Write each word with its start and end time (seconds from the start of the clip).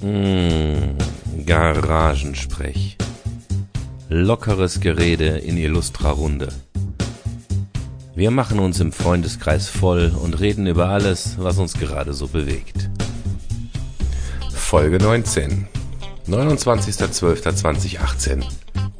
Mmh, 0.00 0.96
Garagensprech. 1.44 2.96
Lockeres 4.08 4.78
Gerede 4.78 5.38
in 5.38 5.56
illustrer 5.56 6.10
Runde. 6.10 6.50
Wir 8.14 8.30
machen 8.30 8.60
uns 8.60 8.78
im 8.78 8.92
Freundeskreis 8.92 9.68
voll 9.68 10.12
und 10.22 10.38
reden 10.38 10.68
über 10.68 10.88
alles, 10.88 11.34
was 11.38 11.58
uns 11.58 11.74
gerade 11.74 12.14
so 12.14 12.28
bewegt. 12.28 12.88
Folge 14.54 14.98
19. 14.98 15.66
29.12.2018. 16.28 18.44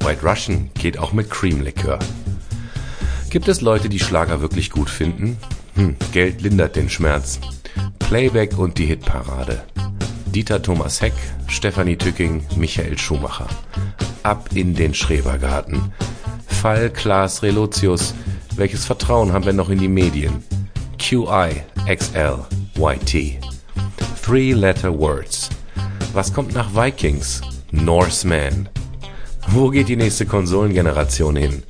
White 0.01 0.27
Russian 0.27 0.69
geht 0.73 0.99
auch 0.99 1.13
mit 1.13 1.29
Creamlikör. 1.29 1.99
Gibt 3.29 3.47
es 3.47 3.61
Leute, 3.61 3.87
die 3.87 3.99
Schlager 3.99 4.41
wirklich 4.41 4.69
gut 4.69 4.89
finden? 4.89 5.37
Hm, 5.75 5.95
Geld 6.11 6.41
lindert 6.41 6.75
den 6.75 6.89
Schmerz. 6.89 7.39
Playback 7.99 8.57
und 8.57 8.77
die 8.77 8.87
Hitparade. 8.87 9.63
Dieter 10.33 10.61
Thomas 10.61 11.01
Heck, 11.01 11.13
Stefanie 11.47 11.97
Tücking, 11.97 12.45
Michael 12.55 12.99
Schumacher. 12.99 13.47
Ab 14.21 14.49
in 14.53 14.75
den 14.75 14.93
Schrebergarten. 14.93 15.91
Fall 16.47 16.91
Klaas 16.91 17.41
Relotius. 17.41 18.13
Welches 18.55 18.85
Vertrauen 18.85 19.33
haben 19.33 19.45
wir 19.45 19.53
noch 19.53 19.69
in 19.69 19.79
die 19.79 19.87
Medien? 19.87 20.43
QI, 20.99 21.63
XL, 21.87 22.45
YT. 22.77 23.39
Three-Letter 24.23 24.99
Words. 24.99 25.49
Was 26.13 26.31
kommt 26.31 26.53
nach 26.53 26.75
Vikings? 26.75 27.41
Norseman. 27.71 28.69
Wo 29.47 29.69
geht 29.69 29.87
die 29.87 29.95
nächste 29.95 30.27
Konsolengeneration 30.27 31.35
hin? 31.37 31.63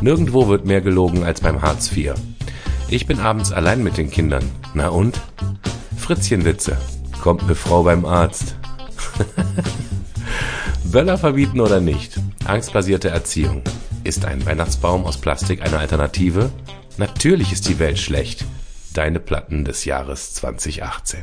Nirgendwo 0.00 0.48
wird 0.48 0.66
mehr 0.66 0.80
gelogen 0.80 1.22
als 1.22 1.40
beim 1.40 1.62
Hartz 1.62 1.96
IV. 1.96 2.14
Ich 2.88 3.06
bin 3.06 3.20
abends 3.20 3.52
allein 3.52 3.84
mit 3.84 3.96
den 3.98 4.10
Kindern. 4.10 4.50
Na 4.74 4.88
und? 4.88 5.20
Fritzchenwitze. 5.96 6.76
Kommt 7.24 7.44
eine 7.44 7.54
Frau 7.54 7.84
beim 7.84 8.04
Arzt. 8.04 8.54
Böller 10.84 11.16
verbieten 11.16 11.58
oder 11.58 11.80
nicht? 11.80 12.20
Angstbasierte 12.44 13.08
Erziehung. 13.08 13.62
Ist 14.04 14.26
ein 14.26 14.44
Weihnachtsbaum 14.44 15.06
aus 15.06 15.16
Plastik 15.16 15.62
eine 15.62 15.78
Alternative? 15.78 16.50
Natürlich 16.98 17.50
ist 17.50 17.66
die 17.66 17.78
Welt 17.78 17.98
schlecht. 17.98 18.44
Deine 18.92 19.20
Platten 19.20 19.64
des 19.64 19.86
Jahres 19.86 20.34
2018. 20.34 21.20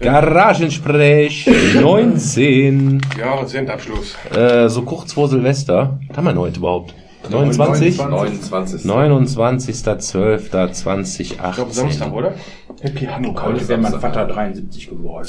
Garagensprech 0.00 1.48
19. 1.80 3.00
Jahresendabschluss. 3.18 4.16
Äh, 4.34 4.68
so 4.68 4.82
kurz 4.82 5.14
vor 5.14 5.28
Silvester. 5.28 5.98
Was 6.08 6.16
haben 6.18 6.26
wir 6.26 6.34
heute 6.34 6.58
überhaupt? 6.58 6.94
29? 7.30 7.98
29. 7.98 8.82
29.12.2018. 8.82 11.20
Ich 11.20 11.38
glaube 11.38 11.72
Samstag, 11.72 12.12
oder? 12.12 12.34
Happy 12.82 13.06
Hanukkah. 13.06 13.46
Heute 13.46 13.68
wäre 13.68 13.80
mein 13.80 13.92
Vater 13.92 14.26
73 14.26 14.90
geworden. 14.90 15.28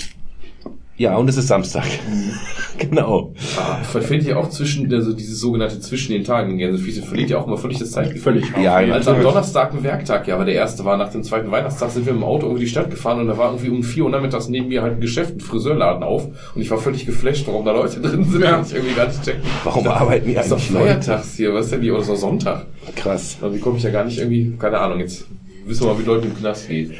Ja, 0.98 1.18
und 1.18 1.28
es 1.30 1.38
ist 1.38 1.48
Samstag. 1.48 1.86
genau. 2.80 3.34
Ah, 3.58 3.84
verfehlt 3.84 4.24
ja 4.26 4.38
auch 4.38 4.50
zwischen, 4.50 4.92
also 4.92 5.14
dieses 5.14 5.40
sogenannte 5.40 5.80
zwischen 5.80 6.14
den 6.14 6.24
Tagen 6.24 6.52
in 6.52 6.58
Gänsefüße, 6.58 7.04
verliert 7.04 7.30
ja 7.30 7.38
auch 7.38 7.46
immer 7.46 7.58
völlig 7.58 7.78
das 7.78 7.92
Zeitgefühl. 7.92 8.42
Völlig. 8.42 8.46
Ja, 8.58 8.80
ja. 8.80 8.96
Als 8.96 9.08
am 9.08 9.22
Donnerstag 9.22 9.72
ein 9.72 9.84
Werktag, 9.84 10.28
ja, 10.28 10.34
aber 10.36 10.46
der 10.46 10.56
erste 10.56 10.84
war 10.84 10.98
nach 10.98 11.12
dem 11.12 11.24
zweiten 11.24 11.52
Weihnachtstag, 11.52 11.92
sind 11.92 12.08
wir 12.08 12.14
im 12.14 12.24
Auto 12.24 12.48
irgendwie 12.48 12.64
die 12.64 12.70
Stadt 12.70 12.90
gefahren 12.90 13.20
und 13.20 13.28
da 13.28 13.38
war 13.38 13.52
irgendwie 13.52 13.70
um 13.70 13.84
vier 13.84 14.06
Uhr 14.06 14.10
nachmittags 14.10 14.50
neben 14.50 14.70
mir 14.70 14.82
halt 14.82 14.94
ein 14.94 15.02
Geschäft, 15.02 15.36
ein 15.36 15.40
Friseurladen 15.40 16.02
auf 16.02 16.26
und 16.56 16.62
ich 16.62 16.72
war 16.72 16.80
völlig 16.80 17.06
geflasht, 17.06 17.46
warum 17.46 17.66
da 17.66 17.72
Leute 17.72 18.00
drin 18.00 18.24
sind, 18.24 18.42
ja. 18.42 18.62
ich 18.66 18.74
irgendwie 18.74 18.96
gar 18.96 19.08
nicht 19.08 19.24
checken. 19.24 19.42
Warum 19.64 19.88
arbeiten 19.88 20.28
die 20.28 20.38
eigentlich 20.38 20.72
Leute? 20.72 20.86
feiertags 20.86 21.36
hier, 21.38 21.54
was 21.54 21.66
ist 21.66 21.74
denn 21.74 21.82
die, 21.82 21.92
oder 21.92 22.02
ist 22.02 22.10
doch 22.10 22.16
Sonntag? 22.16 22.66
Krass. 22.96 23.38
Irgendwie 23.42 23.62
komme 23.62 23.78
ich 23.78 23.84
ja 23.84 23.92
gar 23.92 24.06
nicht 24.06 24.18
irgendwie, 24.18 24.56
keine 24.58 24.80
Ahnung, 24.80 25.00
jetzt 25.00 25.26
wissen 25.66 25.86
wir 25.88 25.94
mal, 25.94 26.00
wie 26.00 26.06
Leute 26.06 26.28
im 26.28 26.38
Knast 26.38 26.68
geht. 26.68 26.92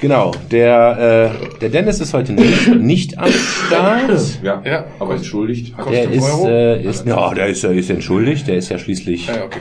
Genau. 0.00 0.32
Der, 0.50 1.32
äh, 1.54 1.58
der 1.58 1.68
Dennis 1.70 2.00
ist 2.00 2.14
heute 2.14 2.32
nicht, 2.32 2.68
nicht 2.74 3.18
am 3.18 3.30
Start. 3.30 4.10
Ja, 4.42 4.62
Ja. 4.64 4.84
aber 4.98 5.14
entschuldigt. 5.14 5.74
Der 5.90 6.10
ist, 6.10 6.22
Euro? 6.22 6.48
äh, 6.48 6.82
ist, 6.82 7.06
ja, 7.06 7.34
der 7.34 7.46
ist, 7.48 7.64
äh, 7.64 7.74
ist 7.74 7.90
entschuldigt. 7.90 8.46
Der 8.48 8.56
ist 8.56 8.68
ja 8.68 8.78
schließlich 8.78 9.26
Ja, 9.26 9.44
okay. 9.44 9.60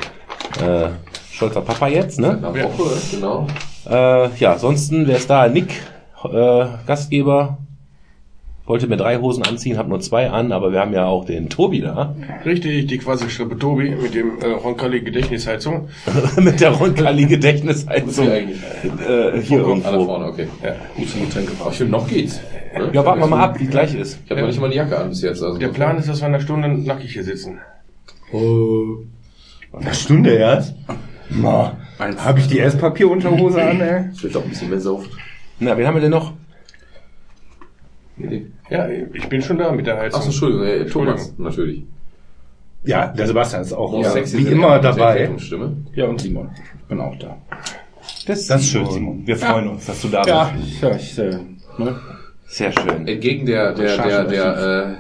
äh, 0.66 0.90
stolzer 1.34 1.62
Papa 1.62 1.88
jetzt, 1.88 2.20
ne? 2.20 2.40
Woche, 2.42 2.92
genau. 3.12 3.48
Äh, 3.90 4.30
ja, 4.40 4.54
ansonsten, 4.54 5.08
wer 5.08 5.18
ist 5.18 5.30
da? 5.30 5.48
Nick, 5.48 5.70
äh, 6.24 6.66
Gastgeber. 6.88 7.58
Wollte 8.68 8.88
mir 8.88 8.98
drei 8.98 9.18
Hosen 9.20 9.44
anziehen, 9.44 9.78
habe 9.78 9.90
nur 9.90 10.00
zwei 10.00 10.32
an, 10.32 10.52
aber 10.52 10.72
wir 10.72 10.80
haben 10.80 10.92
ja 10.94 11.06
auch 11.06 11.24
den 11.26 11.50
Tobi 11.50 11.82
da. 11.82 12.16
Richtig, 12.46 12.88
die 12.88 12.98
quasi 12.98 13.30
Schrippe 13.30 13.60
Tobi 13.60 13.92
mit 13.92 14.16
dem 14.16 14.40
äh, 14.42 14.48
Roncalli 14.48 15.02
Gedächtnisheizung. 15.02 15.88
Mit 16.38 16.60
der 16.62 16.72
Roncalli 16.72 17.26
Gedächtnisheizung. 17.26 18.26
Wo 18.28 18.32
Äh, 18.32 19.40
hier 19.42 19.60
Ah, 19.60 19.64
da 19.84 19.92
irgendwo. 19.92 20.06
vorne, 20.06 20.26
okay. 20.26 20.48
Ja. 20.64 20.74
Gut 20.98 21.08
zum 21.10 21.22
Getränke 21.22 21.52
Aber 21.60 21.70
ich 21.70 21.78
finde, 21.78 21.92
noch 21.92 22.08
geht's. 22.08 22.40
Ne? 22.76 22.90
Ja, 22.92 23.06
warten 23.06 23.20
wir 23.22 23.28
mal 23.28 23.44
ab, 23.44 23.60
wie 23.60 23.66
es 23.66 23.70
gleich 23.70 23.94
ist. 23.94 24.20
Ich 24.26 24.32
habe 24.32 24.42
noch 24.42 24.48
nicht 24.48 24.60
mal 24.60 24.70
die 24.72 24.78
Jacke 24.78 24.98
an 24.98 25.10
bis 25.10 25.22
jetzt. 25.22 25.44
Also 25.44 25.60
Der 25.60 25.68
Plan 25.68 26.00
ist, 26.00 26.10
dass 26.10 26.22
wir 26.22 26.28
in 26.28 26.34
einer 26.34 26.44
Stunde 26.44 26.68
nackig 26.68 27.14
hier 27.14 27.24
sitzen. 27.24 27.60
Eine 29.74 29.94
Stunde 29.94 30.32
erst? 30.36 30.74
Ma, 31.30 31.78
habe 32.00 32.40
ich 32.40 32.48
die 32.48 32.60
Esspapierunterhose 32.60 33.62
an, 33.62 33.80
ey? 33.82 34.06
Das 34.12 34.24
wird 34.24 34.36
doch 34.36 34.44
ein 34.44 34.50
bisschen 34.50 34.70
besauft. 34.70 35.10
Na, 35.60 35.78
wen 35.78 35.86
haben 35.88 35.96
wir 35.96 36.02
denn 36.02 36.12
noch? 36.12 36.34
Ja, 38.70 38.88
ich 39.14 39.28
bin 39.30 39.42
schon 39.42 39.58
da 39.58 39.72
mit 39.72 39.86
der 39.88 39.98
Heizung. 39.98 40.20
Achso, 40.20 40.30
Entschuldigung, 40.30 40.66
äh, 40.68 40.86
Thomas, 40.86 41.34
natürlich. 41.38 41.84
Ja, 42.84 43.08
der 43.08 43.28
Sebastian 43.28 43.62
ist 43.64 43.74
auch 43.74 43.92
Ja, 43.94 44.00
wie 44.00 44.04
sexy 44.20 44.38
sind 44.44 44.52
immer 44.52 44.70
ja 44.70 44.80
dabei. 44.80 45.30
Ja, 45.96 46.06
und 46.06 46.22
Simon. 46.22 46.50
Ich 46.82 46.88
bin 46.88 47.02
auch 47.02 47.16
da. 47.18 47.38
Das, 48.28 48.46
Das 48.48 48.62
ist 48.62 48.70
schön, 48.70 48.90
Simon. 48.90 49.26
Wir 49.26 49.36
freuen 49.38 49.68
uns. 49.70 49.86
dass 49.88 50.02
du 50.02 50.08
da 50.10 50.24
Ja, 50.26 50.52
bist. 50.56 50.82
ja, 50.82 50.96
ich, 50.96 51.18
äh, 51.20 51.40
ne? 51.78 51.96
Sehr 52.48 52.72
schön. 52.72 53.08
Entgegen 53.08 53.48
der, 53.48 53.74
der, 53.74 53.98
der, 53.98 54.24
der, 54.26 54.58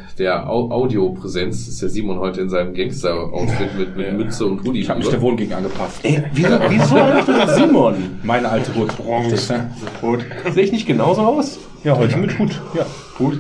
äh, 0.09 0.15
der 0.17 0.49
Au- 0.49 0.71
Audiopräsenz 0.71 1.67
ist 1.67 1.79
der 1.79 1.89
Simon 1.89 2.17
heute 2.19 2.41
in 2.41 2.49
seinem 2.49 2.73
Gangster-Outfit 2.73 3.77
mit, 3.77 3.95
mit 3.95 4.13
Mütze 4.17 4.47
und 4.47 4.63
Hoodie. 4.65 4.79
Ich 4.81 4.89
habe 4.89 4.99
mich 4.99 5.09
der 5.09 5.21
Wohngegend 5.21 5.53
angepasst. 5.53 5.99
Ey, 6.03 6.23
wieso, 6.33 6.49
wieso 6.69 6.95
eigentlich 6.95 7.27
mit 7.37 7.49
Simon? 7.51 7.95
Meine 8.23 8.49
alte 8.49 8.73
Hut. 8.75 8.91
Sehe 10.53 10.63
ich 10.63 10.71
nicht 10.71 10.87
genauso 10.87 11.21
aus? 11.21 11.59
Ja, 11.83 11.95
heute 11.95 12.17
mit 12.17 12.37
Hut. 12.39 12.59
Ja. 12.73 12.85
Gut. 13.17 13.39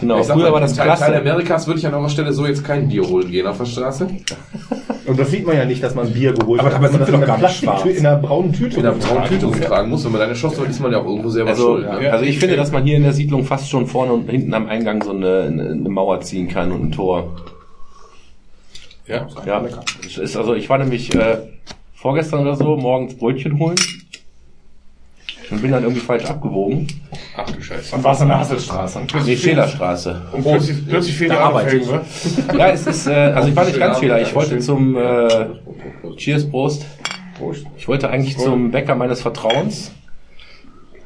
Genau, 0.00 0.18
Ich 0.20 0.26
sag 0.26 0.34
früher 0.34 0.46
mal, 0.46 0.54
war 0.54 0.60
das 0.60 0.72
in 0.72 0.78
Teil, 0.78 0.88
Teil 0.88 0.96
klasse. 0.96 1.16
Amerikas 1.20 1.66
würde 1.68 1.78
ich 1.78 1.86
an 1.86 1.94
eurer 1.94 2.08
Stelle 2.08 2.32
so 2.32 2.46
jetzt 2.46 2.64
kein 2.64 2.88
Bier 2.88 3.02
holen 3.08 3.30
gehen 3.30 3.46
auf 3.46 3.58
der 3.58 3.64
Straße. 3.66 4.08
Und 5.06 5.18
das 5.20 5.30
sieht 5.30 5.46
man 5.46 5.56
ja 5.56 5.64
nicht, 5.64 5.82
dass 5.82 5.94
man 5.94 6.12
Bier 6.12 6.32
geholt 6.32 6.60
Aber 6.60 6.68
hat. 6.68 6.76
dabei 6.76 6.88
dass 6.88 6.96
man 6.98 7.06
sind 7.06 7.12
wir 7.14 7.26
das 7.26 7.28
doch 7.28 7.40
gar 7.40 7.48
nicht 7.48 7.58
schwarz. 7.58 7.84
In 7.84 8.06
einer 8.06 8.16
braunen 8.16 8.52
Tüte. 8.52 8.80
In 8.80 8.86
einer 8.86 8.96
braunen. 8.96 9.24
Tüte 9.28 9.46
rumtragen 9.46 9.90
muss, 9.90 10.04
wenn 10.04 10.12
man 10.12 10.20
deine 10.20 10.34
Chance 10.34 10.64
ist 10.64 10.80
man 10.80 10.90
ja 10.92 10.98
auch 10.98 11.04
irgendwo 11.06 11.28
selber 11.28 11.50
Also, 11.50 11.76
schuld. 11.78 11.84
Ne? 12.00 12.10
also 12.12 12.24
ich 12.24 12.38
finde, 12.38 12.56
dass 12.56 12.72
man 12.72 12.82
hier 12.84 12.96
in 12.96 13.02
der 13.04 13.12
Siedlung 13.12 13.44
fast 13.44 13.68
schon 13.70 13.86
vorne 13.86 14.12
und 14.12 14.28
hinten 14.28 14.52
am 14.54 14.66
Eingang 14.66 15.02
so 15.02 15.10
eine, 15.10 15.42
eine 15.42 15.88
Mauer 15.88 16.20
ziehen 16.22 16.48
kann 16.48 16.72
und 16.72 16.82
ein 16.84 16.92
Tor. 16.92 17.30
Ja. 19.06 19.26
Ja, 19.46 19.62
es 20.06 20.16
ist 20.16 20.36
also 20.36 20.54
ich 20.54 20.68
war 20.70 20.78
nämlich 20.78 21.14
äh, 21.14 21.36
vorgestern 21.94 22.40
oder 22.40 22.56
so 22.56 22.76
morgens 22.76 23.14
Brötchen 23.16 23.58
holen 23.58 23.76
und 25.50 25.62
bin 25.62 25.70
dann 25.70 25.82
irgendwie 25.82 26.00
falsch 26.00 26.24
abgewogen. 26.24 26.86
Ach 27.36 27.50
du 27.50 27.60
Scheiße. 27.60 27.94
Und 27.94 28.04
warst 28.04 28.22
an 28.22 28.28
der 28.28 28.40
Hasselstraße. 28.40 29.00
Nee, 29.24 29.36
Schälerstraße. 29.36 30.22
Und 30.32 30.42
plötzlich, 30.42 30.88
plötzlich 30.88 31.28
da 31.28 31.40
arbeite 31.40 31.76
Autofelgen, 31.76 31.88
wa? 32.48 32.56
Ja, 32.56 32.68
es 32.68 32.86
ist, 32.86 33.06
äh, 33.06 33.12
also 33.12 33.48
ich 33.48 33.56
war 33.56 33.64
nicht 33.64 33.78
ganz 33.78 33.98
Fehler. 33.98 34.20
Ich 34.20 34.34
wollte 34.34 34.58
zum 34.58 34.96
äh, 34.96 35.28
Cheers 36.16 36.48
Prost. 36.48 36.86
Prost. 37.38 37.66
Ich 37.76 37.88
wollte 37.88 38.08
eigentlich 38.10 38.38
zum 38.38 38.70
Bäcker 38.70 38.94
meines 38.94 39.22
Vertrauens. 39.22 39.92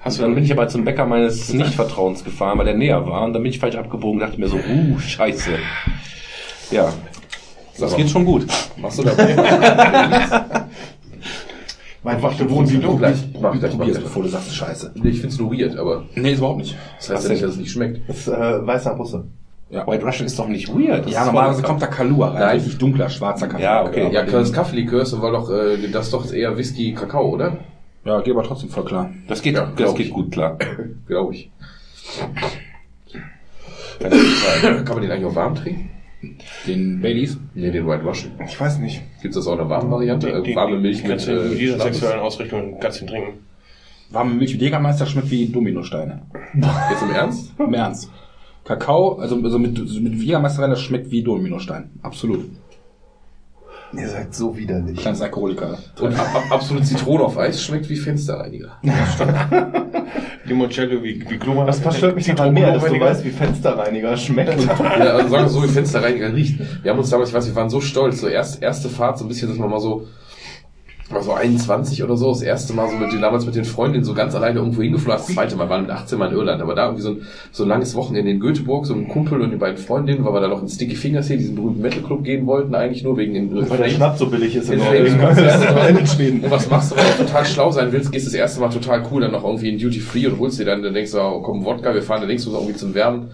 Hast 0.00 0.18
du 0.18 0.22
Dann 0.22 0.34
bin 0.34 0.44
ich 0.44 0.52
aber 0.52 0.68
zum 0.68 0.84
Bäcker 0.84 1.06
meines 1.06 1.52
Nicht-Vertrauens 1.52 2.24
gefahren, 2.24 2.56
weil 2.58 2.66
der 2.66 2.74
näher 2.74 3.06
war. 3.06 3.24
Und 3.24 3.32
dann 3.32 3.42
bin 3.42 3.50
ich 3.50 3.58
falsch 3.58 3.76
abgebogen 3.76 4.20
und 4.20 4.26
dachte 4.26 4.40
mir 4.40 4.48
so, 4.48 4.56
uh, 4.56 4.98
scheiße. 4.98 5.50
Ja, 6.70 6.92
das 7.78 7.96
geht 7.96 8.08
schon 8.08 8.24
gut. 8.24 8.46
Machst 8.76 8.98
du 8.98 9.02
da 9.04 9.12
Mein 12.08 12.22
Mach 12.22 12.34
den 12.34 12.48
Wohnsinn 12.48 12.80
Mach 12.86 12.96
gleich, 12.96 13.16
mach 13.38 13.52
gleich, 13.52 13.62
mach 13.62 13.78
Probier's, 13.78 13.96
gleich. 13.98 14.04
bevor 14.04 14.22
du 14.22 14.28
sagst, 14.30 14.54
scheiße. 14.54 14.92
Nee, 14.94 15.10
ich 15.10 15.20
find's 15.20 15.38
nur 15.38 15.52
weird, 15.52 15.76
aber 15.76 16.04
Nee, 16.14 16.32
ist 16.32 16.38
überhaupt 16.38 16.58
nicht. 16.60 16.74
das 16.96 17.10
heißt 17.10 17.24
ja 17.24 17.30
nicht, 17.32 17.42
dass 17.44 17.50
es 17.52 17.56
nicht 17.58 17.70
schmeckt. 17.70 18.08
Das 18.08 18.16
ist 18.18 18.28
äh, 18.28 18.66
weißer 18.66 18.92
Russe. 18.92 19.24
White 19.70 20.02
Russian 20.06 20.24
ist 20.26 20.38
doch 20.38 20.48
nicht 20.48 20.68
weird. 20.70 21.04
Das 21.04 21.12
Ja, 21.12 21.26
normalerweise 21.26 21.60
kommt 21.62 21.82
da 21.82 21.86
Kalua 21.88 22.28
rein. 22.28 22.40
Nein. 22.40 22.54
Richtig 22.56 22.78
dunkler, 22.78 23.10
schwarzer 23.10 23.46
Kaffee. 23.48 23.62
Ja, 23.64 23.84
okay. 23.84 24.08
Ja, 24.10 24.22
das 24.24 24.50
Kaffeelikör 24.54 25.02
ist 25.02 25.20
war 25.20 25.32
doch, 25.32 25.50
äh, 25.50 25.88
das 25.92 26.06
ist 26.06 26.14
doch 26.14 26.32
eher 26.32 26.56
Whisky, 26.56 26.94
Kakao, 26.94 27.28
oder? 27.34 27.58
Ja, 28.06 28.20
geht 28.22 28.32
aber 28.32 28.44
trotzdem 28.44 28.70
voll 28.70 28.86
klar. 28.86 29.10
Das 29.28 29.42
geht, 29.42 29.56
Ja, 29.56 29.66
das 29.66 29.76
glaub 29.76 29.94
geht 29.96 30.06
ich. 30.06 30.12
gut 30.14 30.30
klar. 30.30 30.56
Glaube 31.06 31.34
ich. 31.34 31.50
Kann 34.00 34.86
man 34.88 35.02
den 35.02 35.10
eigentlich 35.10 35.26
auch 35.26 35.34
warm 35.34 35.54
trinken? 35.56 35.90
Den 36.66 37.00
Baileys. 37.00 37.38
Nee, 37.54 37.70
den 37.70 37.86
White 37.86 38.04
Russian. 38.04 38.32
Ich 38.44 38.60
weiß 38.60 38.78
nicht. 38.78 39.02
Gibt's 39.22 39.36
das 39.36 39.46
auch 39.46 39.54
in 39.54 39.60
einer 39.60 39.70
warmen 39.70 39.90
Variante? 39.90 40.30
Äh, 40.30 40.54
warme 40.54 40.78
Milch 40.78 41.02
mit, 41.04 41.26
mit 41.26 41.28
äh, 41.28 41.54
dieser 41.54 41.78
sexuellen 41.78 42.20
Ausrichtung 42.20 42.78
kannst 42.80 43.00
du 43.00 43.04
ihn 43.04 43.08
trinken. 43.08 43.32
Warme 44.10 44.34
Milch 44.34 44.52
mit 44.52 44.62
Jägermeister 44.62 45.06
schmeckt 45.06 45.30
wie 45.30 45.46
Dominosteine. 45.48 46.22
Jetzt 46.90 47.02
im 47.02 47.10
Ernst? 47.10 47.52
Im 47.58 47.74
Ernst. 47.74 48.10
Kakao, 48.64 49.18
also, 49.18 49.36
also 49.42 49.58
mit, 49.58 49.78
also 49.78 50.00
mit 50.00 50.14
Jägermeister 50.14 50.62
rein, 50.62 50.70
das 50.70 50.82
schmeckt 50.82 51.10
wie 51.10 51.22
Dominostein. 51.22 51.90
Absolut. 52.02 52.44
Ihr 53.92 54.08
seid 54.08 54.34
so 54.34 54.54
widerlich. 54.56 54.98
Kleines 54.98 55.22
Alkoholiker. 55.22 55.78
Und 56.00 56.14
ab, 56.14 56.34
ab, 56.34 56.42
absolut 56.50 56.84
Zitrone 56.84 57.24
auf 57.24 57.38
Eis 57.38 57.62
schmeckt 57.62 57.88
wie 57.88 57.96
Fensterreiniger. 57.96 58.76
Limoncello 60.44 61.02
wie, 61.02 61.24
wie 61.28 61.38
Kloma. 61.38 61.64
Das 61.64 61.80
verstört 61.80 62.16
mich 62.16 62.26
daran 62.26 62.54
mehr, 62.54 62.72
dass 62.72 62.84
du 62.84 62.98
weißt, 62.98 63.24
wie 63.24 63.30
Fensterreiniger 63.30 64.16
schmeckt. 64.16 64.60
Ja, 64.64 65.14
also 65.14 65.28
sagen 65.28 65.44
wir 65.44 65.48
so, 65.48 65.62
wie 65.62 65.68
Fensterreiniger 65.68 66.34
riecht. 66.34 66.60
Wir 66.82 66.90
haben 66.90 66.98
uns 66.98 67.10
damals, 67.10 67.30
ich 67.30 67.34
weiß, 67.34 67.46
wir 67.46 67.54
waren 67.54 67.70
so 67.70 67.80
stolz, 67.80 68.20
so 68.20 68.28
erst, 68.28 68.62
erste 68.62 68.88
Fahrt, 68.88 69.18
so 69.18 69.24
ein 69.24 69.28
bisschen, 69.28 69.48
dass 69.48 69.58
man 69.58 69.70
mal 69.70 69.80
so, 69.80 70.06
war 71.10 71.22
so 71.22 71.32
21 71.32 72.02
oder 72.04 72.16
so, 72.16 72.28
das 72.28 72.42
erste 72.42 72.74
Mal 72.74 72.88
so 72.90 72.96
mit 72.96 73.12
den, 73.12 73.22
damals 73.22 73.46
mit 73.46 73.54
den 73.54 73.64
Freundinnen 73.64 74.04
so 74.04 74.12
ganz 74.12 74.34
alleine 74.34 74.58
irgendwo 74.58 74.82
hingeflogen. 74.82 75.18
Das 75.18 75.26
zweite 75.26 75.56
Mal 75.56 75.68
waren 75.70 75.82
mit 75.82 75.90
18 75.90 76.18
Mal 76.18 76.30
in 76.30 76.36
Irland, 76.36 76.60
aber 76.60 76.74
da 76.74 76.84
irgendwie 76.84 77.02
so 77.02 77.10
ein, 77.10 77.22
so 77.50 77.62
ein 77.62 77.68
langes 77.68 77.94
Wochenende 77.94 78.30
in 78.30 78.40
Göteborg, 78.40 78.84
so 78.84 78.94
ein 78.94 79.08
Kumpel 79.08 79.40
und 79.40 79.50
die 79.50 79.56
beiden 79.56 79.78
Freundinnen, 79.78 80.24
weil 80.24 80.34
wir 80.34 80.40
da 80.40 80.48
noch 80.48 80.60
in 80.60 80.68
Sticky 80.68 80.96
Fingers 80.96 81.28
hier, 81.28 81.38
diesen 81.38 81.54
berühmten 81.54 81.80
Metal 81.80 82.02
Club 82.02 82.24
gehen 82.24 82.46
wollten, 82.46 82.74
eigentlich 82.74 83.02
nur 83.02 83.16
wegen 83.16 83.32
den 83.32 83.70
Weil 83.70 83.78
der 83.78 83.88
Schnaps 83.88 84.18
so 84.18 84.26
billig 84.26 84.54
ist 84.54 84.68
in 84.70 84.78
in 84.78 84.84
Norwegen. 84.84 85.16
Norwegen. 85.16 85.98
In 85.98 86.06
Schweden. 86.06 86.44
Und 86.44 86.50
was 86.50 86.68
machst 86.68 86.92
du, 86.92 86.96
wenn 86.96 87.04
du 87.04 87.24
total 87.24 87.46
schlau 87.46 87.70
sein 87.70 87.90
willst, 87.90 88.12
gehst 88.12 88.26
das 88.26 88.34
erste 88.34 88.60
Mal 88.60 88.68
total 88.68 89.02
cool, 89.10 89.22
dann 89.22 89.32
noch 89.32 89.44
irgendwie 89.44 89.70
in 89.70 89.78
Duty 89.78 90.00
Free 90.00 90.26
und 90.26 90.38
holst 90.38 90.60
dir 90.60 90.66
dann, 90.66 90.82
dann 90.82 90.92
denkst 90.92 91.12
du, 91.12 91.20
oh, 91.20 91.40
komm, 91.40 91.64
Wodka, 91.64 91.94
wir 91.94 92.02
fahren, 92.02 92.20
dann 92.20 92.28
denkst 92.28 92.44
du 92.44 92.52
irgendwie 92.52 92.74
zum 92.74 92.94
Wärmen 92.94 93.28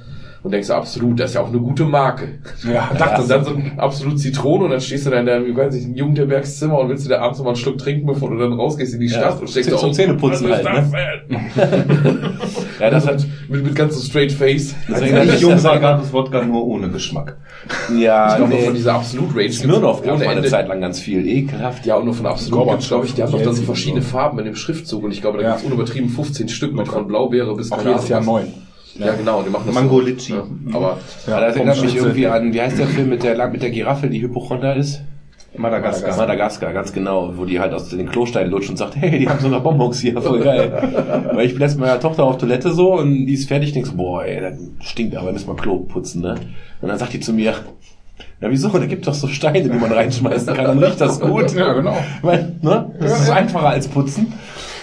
und 0.44 0.50
denkst 0.52 0.69
du, 0.69 0.75
absolut, 0.75 1.19
das 1.19 1.31
ist 1.31 1.35
ja 1.37 1.41
auch 1.41 1.49
eine 1.49 1.58
gute 1.58 1.85
Marke. 1.85 2.38
Ja, 2.70 2.91
Dachte, 2.99 3.23
und 3.23 3.31
dann 3.31 3.44
so 3.44 3.50
ein 3.52 3.73
absolut 3.79 4.20
Zitrone 4.20 4.64
und 4.64 4.70
dann 4.70 4.81
stehst 4.81 5.06
du 5.06 5.11
da 5.11 5.19
in 5.19 5.25
deinem, 5.26 5.50
ich 5.50 5.56
weiß 5.56 5.75
nicht, 5.75 5.87
in 5.87 5.94
Jugendherbergszimmer 5.96 6.79
und 6.81 6.91
willst 6.91 7.06
dir 7.06 7.11
da 7.11 7.20
abends 7.20 7.38
noch 7.38 7.46
mal 7.46 7.52
einen 7.52 7.56
Schluck 7.56 7.79
trinken, 7.79 8.06
bevor 8.06 8.29
du 8.29 8.37
dann 8.37 8.52
rausgehst 8.52 8.93
in 8.93 9.00
die 9.00 9.08
Stadt 9.08 9.41
und 9.41 9.49
steckst 9.49 9.70
zum 9.70 9.88
oh, 9.88 9.93
Zähneputzen 9.93 10.49
ist 10.50 10.64
halt, 10.64 10.67
das 10.67 10.93
ne? 10.93 12.38
Ja, 12.81 12.91
das 12.91 13.06
hat, 13.06 13.25
mit, 13.49 13.64
mit 13.64 13.75
ganz 13.75 13.94
so 13.96 14.02
straight 14.02 14.32
face. 14.32 14.75
das 14.87 14.96
Als 14.96 15.02
erinnert 15.02 15.25
ich 15.25 15.32
mich, 15.32 15.41
jung 15.41 15.52
das 15.52 15.64
war, 15.64 15.79
gab 15.79 16.02
es 16.02 16.12
Wodka 16.12 16.44
nur 16.44 16.67
ohne 16.67 16.90
Geschmack. 16.90 17.37
ja, 17.97 18.31
Ich 18.32 18.37
glaube, 18.37 18.52
nee, 18.55 18.64
von 18.64 18.75
dieser 18.75 18.94
absolut 18.94 19.35
Range. 19.35 19.50
Smirnoff 19.50 20.02
gab 20.02 20.17
eine 20.17 20.25
Ende. 20.26 20.49
Zeit 20.49 20.69
lang 20.69 20.81
ganz 20.81 21.00
viel. 21.00 21.26
Ekelhaft. 21.26 21.87
Ja, 21.87 21.97
und 21.97 22.05
nur 22.05 22.14
von 22.14 22.26
Absolut 22.26 22.69
gibt's, 22.69 22.88
glaube 22.88 23.06
ich, 23.06 23.14
die 23.14 23.23
haben 23.23 23.32
doch 23.32 23.40
dann 23.43 23.55
so 23.55 23.62
verschiedene 23.62 24.02
so. 24.02 24.08
Farben 24.08 24.38
in 24.40 24.44
dem 24.44 24.56
Schriftzug 24.56 25.05
und 25.05 25.12
ich 25.12 25.23
glaube, 25.23 25.38
da 25.38 25.44
Ja. 25.44 25.50
gibt's 25.52 25.64
unübertrieben 25.64 26.11
15 26.11 26.49
Stück 26.49 26.75
mit 26.75 26.88
von 26.88 27.06
Blaubeere 27.06 27.55
bis 27.56 27.73
Auch 27.73 27.82
jedes 27.85 28.08
Jahr 28.08 28.23
neun. 28.23 28.52
Ja, 28.96 29.14
genau, 29.14 29.43
die 29.43 29.50
machen 29.50 29.64
das 29.67 29.75
Mango 29.75 30.00
so. 30.00 30.35
Ja, 30.35 30.44
aber 30.73 30.99
Ja, 31.26 31.41
das 31.41 31.56
erinnert 31.56 31.82
mich 31.82 31.96
irgendwie 31.96 32.26
an, 32.26 32.52
wie 32.52 32.61
heißt 32.61 32.79
der 32.79 32.87
Film 32.87 33.08
mit 33.08 33.23
der, 33.23 33.49
mit 33.49 33.62
der 33.62 33.70
Giraffe, 33.70 34.08
die 34.08 34.20
Hypochonder 34.20 34.76
ist? 34.76 35.02
Madagaskar. 35.56 36.17
Madagaskar, 36.17 36.73
ganz 36.73 36.93
genau, 36.93 37.32
wo 37.37 37.44
die 37.44 37.61
halt 37.61 37.73
aus 37.73 37.88
den 37.88 38.08
Klosteinen 38.08 38.50
lutscht 38.50 38.70
und 38.70 38.76
sagt, 38.76 38.96
hey, 38.96 39.19
die 39.19 39.29
haben 39.29 39.38
sogar 39.38 39.61
Bonbons 39.61 40.00
hier, 40.00 40.20
voll 40.20 40.41
geil. 40.41 40.73
Weil 41.32 41.46
ich 41.46 41.52
bin 41.52 41.61
letztens 41.61 41.81
mit 41.81 41.88
meiner 41.88 42.00
Tochter 42.00 42.25
auf 42.25 42.38
Toilette 42.38 42.73
so 42.73 42.94
und 42.99 43.26
die 43.26 43.35
ist 43.35 43.46
fertig, 43.49 43.73
denkst 43.73 43.93
boah, 43.94 44.25
ey, 44.25 44.41
das 44.41 44.58
stinkt, 44.88 45.17
aber 45.17 45.32
müssen 45.32 45.47
wir 45.47 45.55
Klo 45.55 45.79
putzen, 45.79 46.23
ne? 46.23 46.35
Und 46.81 46.88
dann 46.88 46.99
sagt 46.99 47.12
die 47.12 47.20
zu 47.20 47.32
mir, 47.32 47.55
ja 48.40 48.50
wieso, 48.50 48.69
da 48.69 48.87
gibt 48.87 49.06
doch 49.06 49.14
so 49.14 49.29
Steine, 49.29 49.62
die 49.62 49.79
man 49.79 49.93
reinschmeißen 49.93 50.55
kann, 50.55 50.64
dann 50.64 50.79
riecht 50.79 51.00
das 51.00 51.20
gut. 51.20 51.55
Ja, 51.55 51.73
genau. 51.73 51.97
Weil, 52.23 52.56
ne? 52.61 52.90
Das 52.99 53.20
ist 53.20 53.31
einfacher 53.31 53.69
als 53.69 53.87
putzen. 53.87 54.32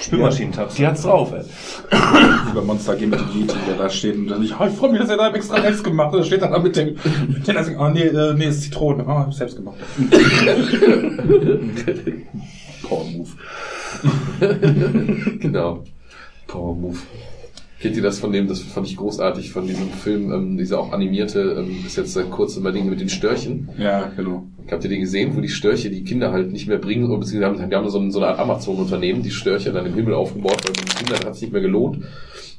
Spülmaschinentabs. 0.01 0.75
Die 0.75 0.85
hat's 0.85 1.03
drauf, 1.03 1.31
ey. 1.33 1.43
Über 2.51 2.61
Monster 2.61 2.95
gehen 2.95 3.09
mit 3.09 3.19
dem 3.19 3.29
Yeti, 3.29 3.55
der 3.67 3.77
da 3.77 3.89
steht 3.89 4.15
und 4.15 4.27
dann 4.27 4.43
ich, 4.43 4.59
oh, 4.59 4.65
ich 4.65 4.73
freue 4.73 4.91
mich, 4.91 5.01
dass 5.01 5.09
er 5.09 5.17
da 5.17 5.31
extra 5.31 5.61
selbst 5.61 5.83
gemacht 5.83 6.13
hat. 6.13 6.19
Da 6.19 6.23
steht 6.23 6.41
dann 6.41 6.51
da 6.51 6.59
mit 6.59 6.75
dem, 6.75 6.97
mit 7.27 7.47
dem, 7.47 7.79
oh 7.79 7.89
nee, 7.89 8.03
äh, 8.03 8.33
nee, 8.33 8.47
ist 8.47 8.63
Zitrone. 8.63 9.03
Oh, 9.05 9.09
hab 9.09 9.29
ich 9.29 9.35
selbst 9.35 9.55
gemacht. 9.55 9.77
Power 12.83 13.05
Move. 13.05 13.29
genau. 15.39 15.83
Power 16.47 16.75
Move. 16.75 16.97
Kennt 17.81 17.95
ihr 17.95 18.03
das 18.03 18.19
von 18.19 18.31
dem, 18.31 18.47
das 18.47 18.59
fand 18.59 18.85
ich 18.85 18.95
großartig, 18.95 19.51
von 19.51 19.65
diesem 19.65 19.89
Film, 19.89 20.31
ähm, 20.31 20.55
dieser 20.55 20.79
auch 20.79 20.91
animierte, 20.91 21.55
ähm, 21.57 21.83
ist 21.83 21.97
jetzt 21.97 22.13
seit 22.13 22.29
kurzem 22.29 22.61
bei 22.61 22.69
Dingen 22.69 22.91
mit 22.91 22.99
den 22.99 23.09
Störchen. 23.09 23.69
Ja, 23.79 24.11
genau. 24.15 24.43
Habt 24.69 24.83
ihr 24.83 24.89
den 24.91 25.01
gesehen, 25.01 25.35
wo 25.35 25.41
die 25.41 25.49
Störche 25.49 25.89
die 25.89 26.03
Kinder 26.03 26.31
halt 26.31 26.51
nicht 26.51 26.67
mehr 26.67 26.77
bringen, 26.77 27.09
oder 27.09 27.17
beziehungsweise 27.17 27.59
haben, 27.59 27.69
die 27.69 27.75
haben 27.75 27.89
so, 27.89 27.97
ein, 27.97 28.11
so 28.11 28.19
eine 28.19 28.27
Art 28.27 28.39
Amazon-Unternehmen, 28.39 29.23
die 29.23 29.31
Störche 29.31 29.71
dann 29.71 29.87
im 29.87 29.95
Himmel 29.95 30.13
aufgebaut, 30.13 30.61
weil 30.63 30.73
den 30.73 30.85
Kindern 30.85 31.25
hat 31.25 31.33
es 31.33 31.41
nicht 31.41 31.53
mehr 31.53 31.61
gelohnt. 31.61 32.03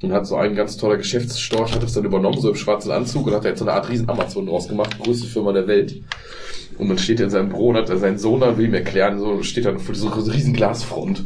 Und 0.02 0.12
hat 0.12 0.26
so 0.26 0.34
ein 0.34 0.56
ganz 0.56 0.76
toller 0.76 0.96
Geschäftsstorch, 0.96 1.72
hat 1.72 1.84
das 1.84 1.92
dann 1.92 2.04
übernommen, 2.04 2.40
so 2.40 2.48
im 2.48 2.56
schwarzen 2.56 2.90
Anzug, 2.90 3.28
und 3.28 3.34
hat 3.34 3.44
da 3.44 3.50
jetzt 3.50 3.60
so 3.60 3.64
eine 3.64 3.74
Art 3.74 3.88
riesen 3.88 4.08
Amazon 4.08 4.46
draus 4.46 4.66
gemacht, 4.66 4.98
größte 4.98 5.28
Firma 5.28 5.52
der 5.52 5.68
Welt. 5.68 6.02
Und 6.78 6.88
dann 6.88 6.98
steht 6.98 7.20
er 7.20 7.26
in 7.26 7.30
seinem 7.30 7.50
Büro 7.50 7.68
und 7.68 7.76
hat 7.76 7.88
da 7.88 7.96
seinen 7.96 8.18
Sohn 8.18 8.40
da, 8.40 8.58
will 8.58 8.66
ihm 8.66 8.74
erklären, 8.74 9.20
so 9.20 9.40
steht 9.44 9.66
dann 9.66 9.78
vor 9.78 9.94
dieser 9.94 10.34
riesen 10.34 10.52
Glasfront. 10.52 11.24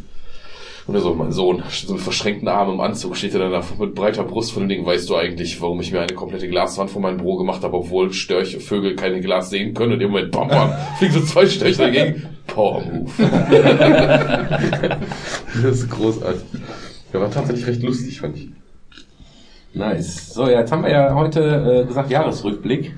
Und 0.87 0.95
er 0.95 1.01
so, 1.01 1.15
mein 1.15 1.33
Sohn, 1.33 1.65
so 1.69 1.95
mit 1.95 2.03
verschränkten 2.03 2.47
Armen 2.47 2.75
im 2.75 2.81
Anzug, 2.81 3.17
steht 3.17 3.35
er 3.35 3.41
dann 3.41 3.51
da 3.51 3.63
mit 3.79 3.97
breiter 3.97 4.23
Brust 4.23 4.53
von 4.53 4.63
dem 4.63 4.69
Ding, 4.69 4.87
weißt 4.87 5.11
du 5.11 5.17
eigentlich, 5.17 5.61
warum 5.61 5.81
ich 5.81 5.91
mir 5.91 6.01
eine 6.01 6.15
komplette 6.15 6.47
Glaswand 6.49 6.91
vor 6.91 7.03
meinem 7.03 7.17
Büro 7.17 7.37
gemacht 7.37 7.65
habe, 7.65 7.77
obwohl 7.77 8.13
Störche, 8.13 8.61
Vögel 8.61 8.95
keine 8.95 9.21
Glas 9.21 9.51
sehen 9.51 9.75
können. 9.75 9.95
Und 9.95 9.99
dem 9.99 10.13
Moment, 10.13 10.31
bam, 10.31 10.47
bam, 10.47 10.73
fliegen 10.99 11.15
so 11.15 11.23
zwei 11.23 11.47
Störche 11.47 11.79
dagegen. 11.79 12.29
Power 12.47 12.83
Move. 12.83 13.11
das 15.63 15.65
ist 15.65 15.91
großartig. 15.91 16.43
Der 17.13 17.21
war 17.21 17.31
tatsächlich 17.33 17.67
recht 17.67 17.83
lustig, 17.83 18.21
fand 18.21 18.37
ich. 18.37 18.49
Nice. 19.75 20.35
So, 20.35 20.45
ja, 20.49 20.61
jetzt 20.61 20.71
haben 20.71 20.85
wir 20.85 20.91
ja 20.91 21.15
heute 21.15 21.83
äh, 21.83 21.87
gesagt 21.87 22.11
Jahresrückblick. 22.11 22.95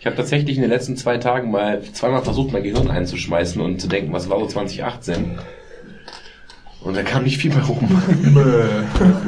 Ich 0.00 0.06
habe 0.06 0.16
tatsächlich 0.16 0.56
in 0.56 0.62
den 0.62 0.70
letzten 0.70 0.96
zwei 0.96 1.18
Tagen 1.18 1.50
mal 1.50 1.82
zweimal 1.92 2.22
versucht, 2.22 2.52
mein 2.52 2.62
Gehirn 2.62 2.90
einzuschmeißen 2.90 3.60
und 3.60 3.80
zu 3.80 3.88
denken, 3.88 4.12
was 4.12 4.30
war 4.30 4.38
so 4.40 4.46
2018? 4.46 5.38
Und 6.80 6.96
da 6.96 7.02
kam 7.02 7.24
nicht 7.24 7.38
viel 7.38 7.50
mehr 7.52 7.64
rum. 7.64 7.88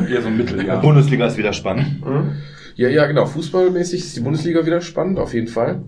Eher 0.08 0.23
so 0.23 0.29
ein 0.29 0.37
Mitteljahr. 0.37 0.81
Bundesliga 0.81 1.26
ist 1.26 1.37
wieder 1.37 1.52
spannend. 1.52 2.02
Ja, 2.76 2.88
ja, 2.88 3.06
genau. 3.06 3.26
Fußballmäßig 3.26 4.00
ist 4.00 4.17
die 4.17 4.20
Bundesliga 4.20 4.64
wieder 4.64 4.81
spannend, 4.81 5.19
auf 5.19 5.35
jeden 5.35 5.49
Fall. 5.49 5.82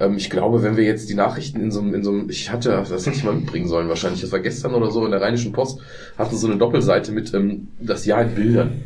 Ähm, 0.00 0.16
ich 0.16 0.30
glaube, 0.30 0.62
wenn 0.62 0.76
wir 0.76 0.84
jetzt 0.84 1.08
die 1.08 1.14
Nachrichten 1.14 1.60
in 1.60 1.70
so 1.70 1.80
einem, 1.80 1.94
in 1.94 2.04
so 2.04 2.10
einem, 2.10 2.28
ich 2.28 2.50
hatte, 2.50 2.70
das 2.88 3.06
hätte 3.06 3.16
ich 3.16 3.24
mal 3.24 3.34
mitbringen 3.34 3.68
sollen 3.68 3.88
wahrscheinlich, 3.88 4.20
das 4.20 4.32
war 4.32 4.40
gestern 4.40 4.74
oder 4.74 4.90
so 4.90 5.04
in 5.04 5.12
der 5.12 5.20
Rheinischen 5.20 5.52
Post, 5.52 5.80
hatte 6.18 6.36
so 6.36 6.46
eine 6.46 6.56
Doppelseite 6.56 7.12
mit 7.12 7.32
ähm, 7.34 7.68
das 7.80 8.04
Jahr 8.04 8.22
in 8.22 8.34
Bildern. 8.34 8.82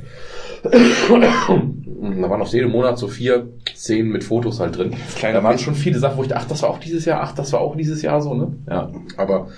Und 1.98 2.22
da 2.22 2.30
waren 2.30 2.40
auf 2.42 2.52
jedem 2.52 2.70
Monat 2.70 2.98
so 2.98 3.08
vier 3.08 3.48
Szenen 3.74 4.10
mit 4.10 4.22
Fotos 4.24 4.60
halt 4.60 4.76
drin. 4.76 4.92
Da 5.20 5.42
waren 5.42 5.58
schon 5.58 5.74
viele 5.74 5.98
Sachen, 5.98 6.18
wo 6.18 6.22
ich 6.22 6.28
dachte, 6.28 6.44
ach, 6.44 6.48
das 6.48 6.62
war 6.62 6.70
auch 6.70 6.78
dieses 6.78 7.04
Jahr, 7.04 7.20
ach, 7.22 7.32
das 7.34 7.52
war 7.52 7.60
auch 7.60 7.76
dieses 7.76 8.02
Jahr 8.02 8.20
so, 8.20 8.34
ne? 8.34 8.52
Ja. 8.68 8.90
Aber 9.16 9.48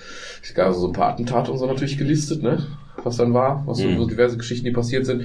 es 0.42 0.54
gab 0.54 0.72
so 0.72 0.86
ein 0.86 0.92
paar 0.92 1.10
Attentate 1.10 1.50
und 1.52 1.58
so 1.58 1.66
natürlich 1.66 1.98
gelistet, 1.98 2.42
ne? 2.42 2.66
Was 3.04 3.16
dann 3.16 3.32
war, 3.32 3.62
was 3.66 3.78
so, 3.78 3.86
Mhm. 3.86 3.98
so 3.98 4.06
diverse 4.06 4.36
Geschichten, 4.36 4.64
die 4.64 4.72
passiert 4.72 5.06
sind. 5.06 5.22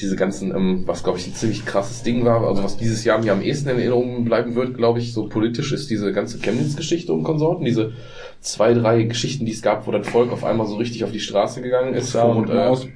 Diese 0.00 0.16
ganzen, 0.16 0.54
ähm, 0.54 0.82
was 0.86 1.02
glaube 1.02 1.18
ich 1.18 1.26
ein 1.26 1.34
ziemlich 1.34 1.64
krasses 1.64 2.02
Ding 2.02 2.24
war, 2.26 2.46
also 2.46 2.62
was 2.62 2.76
dieses 2.76 3.04
Jahr 3.04 3.18
mir 3.22 3.32
am 3.32 3.40
ehesten 3.40 3.70
in 3.70 3.78
Erinnerung 3.78 4.24
bleiben 4.26 4.54
wird, 4.54 4.76
glaube 4.76 4.98
ich, 4.98 5.14
so 5.14 5.26
politisch 5.28 5.72
ist 5.72 5.88
diese 5.88 6.12
ganze 6.12 6.38
Chemnitz-Geschichte 6.38 7.12
und 7.14 7.22
Konsorten, 7.22 7.64
diese 7.64 7.92
zwei, 8.40 8.74
drei 8.74 9.04
Geschichten, 9.04 9.46
die 9.46 9.52
es 9.52 9.62
gab, 9.62 9.86
wo 9.86 9.92
das 9.92 10.06
Volk 10.06 10.30
auf 10.32 10.44
einmal 10.44 10.66
so 10.66 10.76
richtig 10.76 11.04
auf 11.04 11.12
die 11.12 11.20
Straße 11.20 11.62
gegangen 11.62 11.94
ist 11.94 12.14
da 12.14 12.24
und 12.24 12.50
äh, 12.50 12.58
aus. 12.58 12.86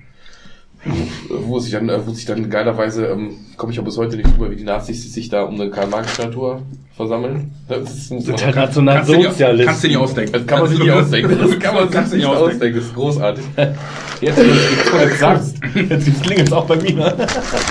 Wo 1.29 1.59
sich 1.59 1.73
dann, 1.73 1.89
äh, 1.89 1.99
wo 2.07 2.11
sich 2.13 2.25
dann 2.25 2.49
geilerweise, 2.49 3.07
ähm, 3.07 3.33
komme 3.57 3.73
ich 3.73 3.79
auch 3.81 3.85
bis 3.85 3.99
heute 3.99 4.17
nicht 4.17 4.33
drüber, 4.33 4.51
wie 4.51 4.57
die 4.57 4.65
Nazis 4.65 5.13
sich 5.13 5.29
da 5.29 5.43
um 5.43 5.61
eine 5.61 5.71
Karl-Marx-Statue 5.71 6.63
versammeln. 6.97 7.53
Das 7.69 7.95
ist, 7.95 8.11
muss 8.11 8.27
man- 8.27 8.37
Der 8.37 9.67
Kannst 9.67 9.83
du 9.85 9.87
nicht 9.89 9.97
ausdenken. 9.99 10.33
das 10.33 10.47
kann 10.47 10.61
man 10.61 10.69
sich 10.71 10.79
nicht 10.79 10.91
ausdenken. 10.91 11.39
Das 11.41 11.59
kann 11.59 11.75
man 11.75 11.83
sich 11.85 11.93
Kannst 11.93 12.13
du 12.13 12.17
nicht 12.17 12.27
ausdenken. 12.27 12.55
ausdenken. 12.55 12.77
Das 12.79 12.85
ist 12.87 12.95
großartig. 12.95 13.45
Jetzt, 14.21 15.19
sagst, 15.19 15.57
jetzt 15.75 16.23
klingelt 16.23 16.49
es 16.49 16.53
auch 16.53 16.67
bei 16.67 16.77
mir. 16.77 17.17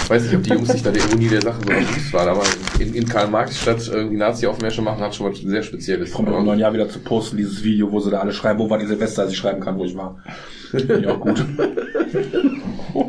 Ich 0.04 0.10
weiß 0.10 0.24
nicht, 0.24 0.36
ob 0.36 0.44
die 0.44 0.50
Jungs 0.50 0.68
sich 0.70 0.82
da 0.82 0.92
der 0.92 1.04
Ironie 1.04 1.28
der 1.28 1.42
Sache 1.44 1.58
so 1.62 1.68
bewusst 1.68 2.14
waren, 2.14 2.30
aber 2.30 2.42
in, 2.80 2.94
in 2.96 3.08
Karl 3.08 3.28
Marx 3.28 3.60
statt 3.62 3.88
irgendwie 3.94 4.18
Nazi-Aufmärsche 4.18 4.82
machen, 4.82 5.00
hat 5.02 5.14
schon 5.14 5.32
was 5.32 5.40
sehr 5.40 5.62
Spezielles. 5.62 6.12
Kommt 6.12 6.28
im 6.30 6.44
neuen 6.46 6.58
Jahr 6.60 6.74
wieder 6.74 6.90
zu 6.90 7.00
posten, 7.00 7.38
dieses 7.38 7.64
Video, 7.64 7.92
wo 7.92 8.00
sie 8.00 8.10
da 8.10 8.20
alle 8.20 8.34
schreiben, 8.34 8.58
wo 8.60 8.68
war 8.70 8.80
die 8.80 8.88
Silvester, 8.88 9.24
als 9.24 9.32
ich 9.32 9.38
schreiben 9.38 9.60
kann, 9.62 9.78
wo 9.78 9.86
ich 9.86 9.96
war. 9.96 10.18
Finde 10.72 11.00
ich 11.00 11.08
auch 11.08 11.20
gut. 11.20 11.40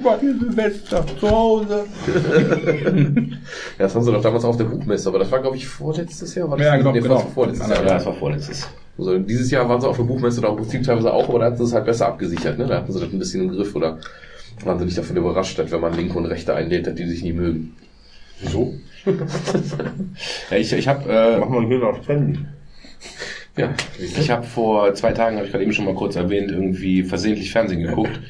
war 0.03 0.19
die 0.19 0.33
Silvester? 0.39 1.05
Zu 1.19 1.31
Hause. 1.31 1.85
Ja, 3.79 3.87
das 3.87 3.95
haben 3.95 4.05
sie 4.05 4.13
doch 4.13 4.23
damals 4.23 4.45
auf 4.45 4.57
der 4.57 4.65
Buchmesse, 4.65 5.09
aber 5.09 5.21
das 5.21 5.31
war, 5.31 5.41
glaube 5.41 5.57
ich, 5.57 5.67
vorletztes 5.67 6.35
Jahr. 6.35 6.51
War 6.51 6.59
das 6.59 6.67
Ja, 6.67 6.77
genau, 6.77 6.93
Nee, 6.93 7.01
genau. 7.01 7.15
das 7.15 7.25
war 7.25 7.31
vorletztes 7.31 7.69
Ja, 7.69 7.75
Jahr. 7.75 7.85
Ja, 7.87 7.95
das 7.95 8.07
war 8.07 8.15
vorletztes. 8.15 8.69
Also 8.99 9.19
dieses 9.19 9.51
Jahr 9.51 9.69
waren 9.69 9.81
sie 9.81 9.89
auf 9.89 9.97
der 9.97 10.05
Buchmesse 10.05 10.41
oder 10.41 10.51
im 10.51 10.57
Prinzip 10.57 10.85
teilweise 10.85 11.13
auch, 11.13 11.29
aber 11.29 11.39
da 11.39 11.47
hatten 11.47 11.57
sie 11.57 11.65
es 11.65 11.73
halt 11.73 11.87
besser 11.87 12.07
abgesichert. 12.09 12.59
Ne? 12.59 12.67
Da 12.67 12.77
hatten 12.77 12.93
sie 12.93 13.01
das 13.01 13.11
ein 13.13 13.19
bisschen 13.19 13.43
im 13.49 13.57
Griff 13.57 13.75
oder 13.75 13.99
waren 14.65 14.79
sie 14.79 14.85
nicht 14.85 14.99
davon 14.99 15.17
überrascht, 15.17 15.59
dass 15.59 15.71
wenn 15.71 15.81
man 15.81 15.95
Linke 15.95 16.19
und 16.19 16.27
Rechte 16.27 16.55
einlädt, 16.55 16.87
dass 16.87 16.95
die 16.95 17.07
sich 17.07 17.23
nie 17.23 17.33
mögen. 17.33 17.75
So? 18.45 18.75
ja, 20.51 20.57
ich 20.57 20.73
ich 20.73 20.89
habe 20.89 21.11
äh, 21.11 21.39
Machen 21.39 21.53
wir 21.53 21.61
einen 21.61 21.71
Höhler 21.71 21.89
auf 21.89 22.01
Trennen. 22.05 22.49
Ja, 23.57 23.75
Ich 23.99 24.31
habe 24.31 24.47
vor 24.47 24.95
zwei 24.95 25.13
Tagen, 25.13 25.37
habe 25.37 25.47
ich 25.47 25.53
gerade 25.53 25.65
eben 25.65 25.73
schon 25.73 25.85
mal 25.85 25.95
kurz 25.95 26.17
erwähnt, 26.17 26.51
irgendwie 26.51 27.03
versehentlich 27.03 27.51
Fernsehen 27.51 27.83
geguckt. 27.83 28.21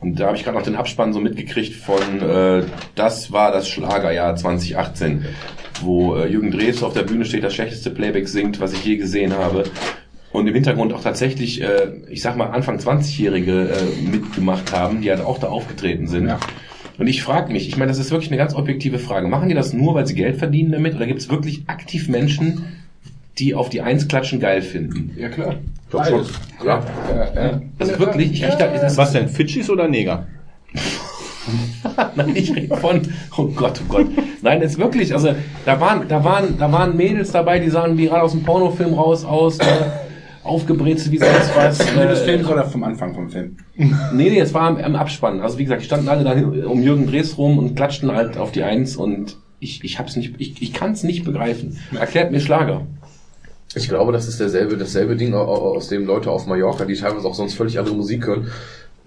Und 0.00 0.18
da 0.18 0.26
habe 0.26 0.36
ich 0.36 0.42
gerade 0.42 0.56
noch 0.56 0.64
den 0.64 0.74
Abspann 0.74 1.12
so 1.12 1.20
mitgekriegt 1.20 1.74
von, 1.74 2.20
äh, 2.20 2.64
das 2.96 3.30
war 3.30 3.52
das 3.52 3.68
Schlagerjahr 3.68 4.34
2018, 4.34 5.24
wo 5.82 6.16
äh, 6.16 6.26
Jürgen 6.26 6.50
Drews 6.50 6.82
auf 6.82 6.92
der 6.92 7.04
Bühne 7.04 7.24
steht, 7.24 7.44
das 7.44 7.54
schlechteste 7.54 7.90
Playback 7.90 8.26
singt, 8.28 8.58
was 8.60 8.72
ich 8.72 8.84
je 8.84 8.96
gesehen 8.96 9.32
habe. 9.32 9.64
Und 10.32 10.48
im 10.48 10.54
Hintergrund 10.54 10.92
auch 10.92 11.02
tatsächlich, 11.02 11.62
äh, 11.62 11.92
ich 12.08 12.22
sag 12.22 12.36
mal, 12.36 12.46
Anfang 12.46 12.78
20-Jährige 12.78 13.68
äh, 13.68 14.02
mitgemacht 14.02 14.72
haben, 14.72 15.02
die 15.02 15.10
halt 15.10 15.20
auch 15.20 15.38
da 15.38 15.48
aufgetreten 15.48 16.08
sind. 16.08 16.26
Ja. 16.26 16.40
Und 16.98 17.06
ich 17.06 17.22
frage 17.22 17.52
mich, 17.52 17.68
ich 17.68 17.76
meine, 17.76 17.90
das 17.90 17.98
ist 17.98 18.10
wirklich 18.10 18.30
eine 18.30 18.38
ganz 18.38 18.54
objektive 18.54 18.98
Frage. 18.98 19.28
Machen 19.28 19.48
die 19.48 19.54
das 19.54 19.72
nur, 19.72 19.94
weil 19.94 20.06
sie 20.06 20.14
Geld 20.14 20.36
verdienen 20.36 20.72
damit? 20.72 20.96
Oder 20.96 21.06
gibt 21.06 21.20
es 21.20 21.28
wirklich 21.28 21.64
aktiv 21.68 22.08
Menschen, 22.08 22.81
die 23.38 23.54
auf 23.54 23.68
die 23.70 23.80
Eins 23.80 24.08
klatschen 24.08 24.40
geil 24.40 24.62
finden? 24.62 25.14
ja 25.16 25.28
klar. 25.28 25.54
Beides. 25.90 26.30
Ja. 26.64 26.82
Also 27.78 27.98
wirklich, 27.98 28.32
ich 28.32 28.40
da, 28.40 28.66
das 28.68 28.96
Was 28.96 29.12
denn, 29.12 29.28
Fidschis 29.28 29.68
oder 29.68 29.88
Neger? 29.88 30.26
Nein, 32.16 32.32
ich 32.34 32.54
rede 32.54 32.76
von, 32.76 33.02
oh 33.36 33.46
Gott, 33.48 33.80
oh 33.82 33.92
Gott. 33.92 34.06
Nein, 34.42 34.62
jetzt 34.62 34.78
wirklich, 34.78 35.12
also 35.12 35.34
da 35.66 35.80
waren, 35.80 36.08
da 36.08 36.24
waren, 36.24 36.56
da 36.58 36.70
waren 36.72 36.96
Mädels 36.96 37.32
dabei, 37.32 37.58
die 37.58 37.68
sahen 37.68 37.98
wie 37.98 38.06
gerade 38.06 38.22
aus 38.22 38.32
dem 38.32 38.42
Pornofilm 38.42 38.94
raus 38.94 39.24
aus, 39.24 39.58
äh, 39.58 39.64
aufgebrezelt 40.44 41.12
wie 41.12 41.18
sonst 41.18 41.54
was. 41.54 41.80
Ende 41.80 42.08
des 42.08 42.20
Äh, 42.20 42.24
Films 42.24 42.48
oder 42.48 42.64
vom 42.64 42.84
Anfang 42.84 43.14
vom 43.14 43.28
Film? 43.28 43.56
nee, 43.76 43.90
nee, 44.30 44.38
es 44.38 44.54
war 44.54 44.62
am, 44.62 44.76
am 44.78 44.94
Abspann. 44.96 45.40
Also 45.40 45.58
wie 45.58 45.64
gesagt, 45.64 45.82
die 45.82 45.86
standen 45.86 46.08
alle 46.08 46.24
da 46.24 46.66
um 46.68 46.82
Jürgen 46.82 47.06
Drees 47.06 47.36
rum 47.36 47.58
und 47.58 47.74
klatschten 47.74 48.12
halt 48.12 48.38
auf 48.38 48.52
die 48.52 48.62
Eins 48.62 48.96
und 48.96 49.36
ich, 49.60 49.84
ich 49.84 49.98
hab's 49.98 50.16
nicht, 50.16 50.34
ich, 50.38 50.60
ich 50.62 50.72
kann's 50.72 51.02
nicht 51.02 51.24
begreifen. 51.24 51.78
Erklärt 51.98 52.32
mir 52.32 52.40
Schlager. 52.40 52.86
Ich 53.74 53.88
glaube, 53.88 54.12
das 54.12 54.28
ist 54.28 54.38
derselbe, 54.40 54.76
dasselbe 54.76 55.16
Ding, 55.16 55.32
au- 55.34 55.46
au- 55.46 55.76
aus 55.76 55.88
dem 55.88 56.06
Leute 56.06 56.30
auf 56.30 56.46
Mallorca, 56.46 56.84
die 56.84 56.94
teilweise 56.94 57.26
auch 57.26 57.34
sonst 57.34 57.54
völlig 57.54 57.78
andere 57.78 57.94
Musik 57.94 58.26
hören. 58.26 58.50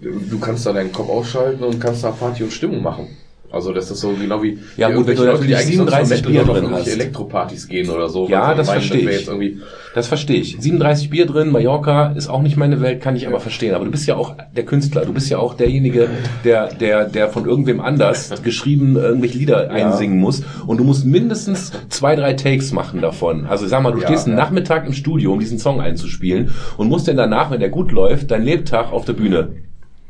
Du 0.00 0.38
kannst 0.40 0.66
da 0.66 0.72
deinen 0.72 0.92
Kopf 0.92 1.08
ausschalten 1.08 1.62
und 1.64 1.80
kannst 1.80 2.04
da 2.04 2.10
Party 2.10 2.42
und 2.44 2.52
Stimmung 2.52 2.82
machen. 2.82 3.08
Also 3.50 3.72
das 3.72 3.90
ist 3.90 4.00
so 4.00 4.12
genau 4.12 4.42
wie 4.42 4.58
Ja, 4.76 4.90
gut, 4.90 5.06
wenn 5.06 5.16
du 5.16 5.22
sonst 5.22 5.48
nur 5.48 5.56
37 5.58 6.16
Metal 6.16 6.32
Bier 6.32 6.44
drin 6.44 6.70
hast. 6.70 6.88
Elektropartys 6.88 7.68
gehen 7.68 7.88
oder 7.90 8.08
so. 8.08 8.28
Ja, 8.28 8.54
das 8.54 8.66
meinen, 8.66 8.80
verstehe 8.80 9.02
wäre 9.02 9.12
ich. 9.12 9.18
Jetzt 9.20 9.28
irgendwie, 9.28 9.60
Das 9.94 10.08
verstehe 10.08 10.40
ich. 10.40 10.56
37 10.60 11.10
Bier 11.10 11.26
drin, 11.26 11.50
Mallorca 11.50 12.12
ist 12.12 12.28
auch 12.28 12.42
nicht 12.42 12.56
meine 12.56 12.80
Welt, 12.80 13.00
kann 13.00 13.16
ich 13.16 13.26
aber 13.26 13.40
verstehen. 13.40 13.74
Aber 13.74 13.84
du 13.84 13.90
bist 13.90 14.06
ja 14.06 14.16
auch 14.16 14.34
der 14.54 14.64
Künstler, 14.64 15.04
du 15.04 15.12
bist 15.12 15.30
ja 15.30 15.38
auch 15.38 15.54
derjenige, 15.54 16.08
der, 16.44 16.68
der, 16.74 17.04
der 17.04 17.28
von 17.28 17.46
irgendwem 17.46 17.80
anders 17.80 18.32
geschrieben 18.42 18.96
irgendwelche 18.96 19.38
Lieder 19.38 19.70
einsingen 19.70 20.18
muss. 20.18 20.42
Und 20.66 20.78
du 20.78 20.84
musst 20.84 21.04
mindestens 21.04 21.72
zwei, 21.88 22.16
drei 22.16 22.34
Takes 22.34 22.72
machen 22.72 23.00
davon. 23.00 23.46
Also 23.46 23.66
sag 23.66 23.82
mal, 23.82 23.92
du 23.92 24.00
stehst 24.00 24.26
einen 24.26 24.36
Nachmittag 24.36 24.86
im 24.86 24.92
Studio, 24.92 25.32
um 25.32 25.40
diesen 25.40 25.58
Song 25.58 25.80
einzuspielen 25.80 26.50
und 26.76 26.88
musst 26.88 27.08
dann 27.08 27.16
danach, 27.16 27.50
wenn 27.50 27.60
der 27.60 27.70
gut 27.70 27.92
läuft, 27.92 28.30
deinen 28.30 28.44
Lebtag 28.44 28.92
auf 28.92 29.04
der 29.04 29.12
Bühne 29.12 29.48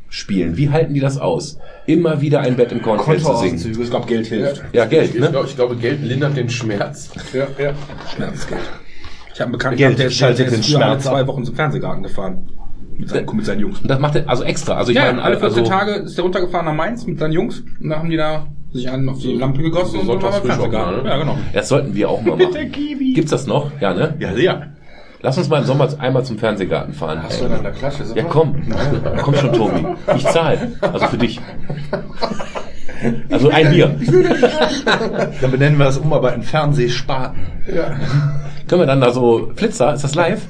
spielen. 0.09 0.57
Wie 0.57 0.69
halten 0.69 0.93
die 0.93 0.99
das 0.99 1.17
aus? 1.17 1.57
Immer 1.85 2.21
wieder 2.21 2.41
ein 2.41 2.55
Bett 2.55 2.71
im 2.71 2.81
Kornfeld 2.81 3.21
zu 3.23 3.35
singen. 3.37 3.79
Ich 3.81 3.89
glaube, 3.89 4.07
Geld 4.07 4.27
hilft. 4.27 4.63
Ja, 4.73 4.85
Geld, 4.85 5.13
ich, 5.15 5.19
ne? 5.21 5.29
glaube, 5.29 5.47
ich 5.47 5.55
glaube, 5.55 5.75
Geld 5.75 6.03
lindert 6.03 6.35
den 6.37 6.49
Schmerz. 6.49 7.11
Ja, 7.33 7.47
ja. 7.57 7.73
Schmerzgeld. 8.15 8.61
Ich 9.33 9.39
habe 9.41 9.45
einen 9.49 9.51
Bekannten, 9.53 9.77
Geld 9.77 9.99
der, 9.99 10.05
der, 10.05 10.11
schaltet 10.11 10.39
der 10.47 10.51
den 10.51 10.59
ist 10.61 10.75
alle 10.75 10.97
zwei 10.99 11.27
Wochen 11.27 11.45
zum 11.45 11.55
Fernsehgarten 11.55 12.03
gefahren. 12.03 12.49
Mit 12.97 13.09
seinen, 13.09 13.35
mit 13.35 13.45
seinen 13.45 13.59
Jungs. 13.59 13.79
Und 13.81 13.87
das 13.89 13.99
macht 13.99 14.15
er 14.15 14.27
also 14.27 14.43
extra. 14.43 14.73
Also 14.75 14.89
ich 14.91 14.97
Ja, 14.97 15.05
meine, 15.05 15.21
alle 15.21 15.39
14 15.39 15.59
also, 15.59 15.69
Tage 15.71 15.91
ist 15.97 16.17
der 16.17 16.23
runtergefahren 16.23 16.65
nach 16.65 16.73
Mainz 16.73 17.05
mit 17.05 17.19
seinen 17.19 17.33
Jungs. 17.33 17.59
Und 17.79 17.89
dann 17.89 17.99
haben 17.99 18.09
die 18.09 18.17
da 18.17 18.47
sich 18.73 18.89
einen 18.89 19.07
auf 19.07 19.19
die 19.19 19.35
Lampe 19.35 19.61
gegossen 19.61 20.01
so 20.03 20.11
und 20.13 20.23
dann 20.23 20.23
war 20.23 20.31
beim 20.31 20.41
Sonntagsfrühstück, 20.41 20.71
Fernsehgarten. 20.71 21.03
ne? 21.03 21.09
Ja, 21.09 21.17
genau. 21.19 21.37
Das 21.53 21.69
sollten 21.69 21.93
wir 21.93 22.09
auch 22.09 22.21
mal 22.23 22.35
machen. 22.37 22.71
Gibt's 23.13 23.29
das 23.31 23.45
noch? 23.45 23.69
Ja, 23.79 23.93
ne? 23.93 24.15
Ja, 24.19 24.33
sehr. 24.33 24.73
Lass 25.27 25.37
uns 25.37 25.49
mal 25.49 25.59
im 25.59 25.65
Sommer 25.65 25.89
einmal 25.99 26.23
zum 26.23 26.37
Fernsehgarten 26.37 26.93
fahren. 26.93 27.21
Hast 27.21 27.41
du 27.41 27.49
dann 27.49 27.61
der 27.61 27.73
Klatsche? 27.73 28.05
Ja, 28.15 28.23
komm. 28.23 28.63
Komm 29.21 29.35
schon, 29.35 29.51
Tobi. 29.51 29.85
Ich 30.15 30.25
zahle. 30.25 30.71
Also 30.79 31.07
für 31.07 31.17
dich. 31.17 31.41
Also 33.29 33.49
ein 33.49 33.69
Bier. 33.69 33.93
Dann 35.41 35.51
benennen 35.51 35.77
wir 35.77 35.83
das 35.83 35.97
um, 35.97 36.13
aber 36.13 36.33
in 36.33 36.43
Fernsehspaten. 36.43 37.45
Können 38.69 38.81
wir 38.81 38.85
dann 38.85 39.01
da 39.01 39.11
so 39.11 39.51
Flitzer? 39.57 39.95
Ist 39.95 40.05
das 40.05 40.15
live? 40.15 40.43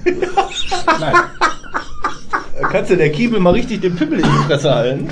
Nein. 1.00 1.16
Da 2.62 2.68
kannst 2.68 2.92
du 2.92 2.98
der 2.98 3.12
Kiebel 3.12 3.40
mal 3.40 3.54
richtig 3.54 3.82
den 3.82 3.96
Pimmel 3.96 4.20
in 4.20 4.26
die 4.26 4.44
Fresse 4.46 4.76
halten. 4.76 5.10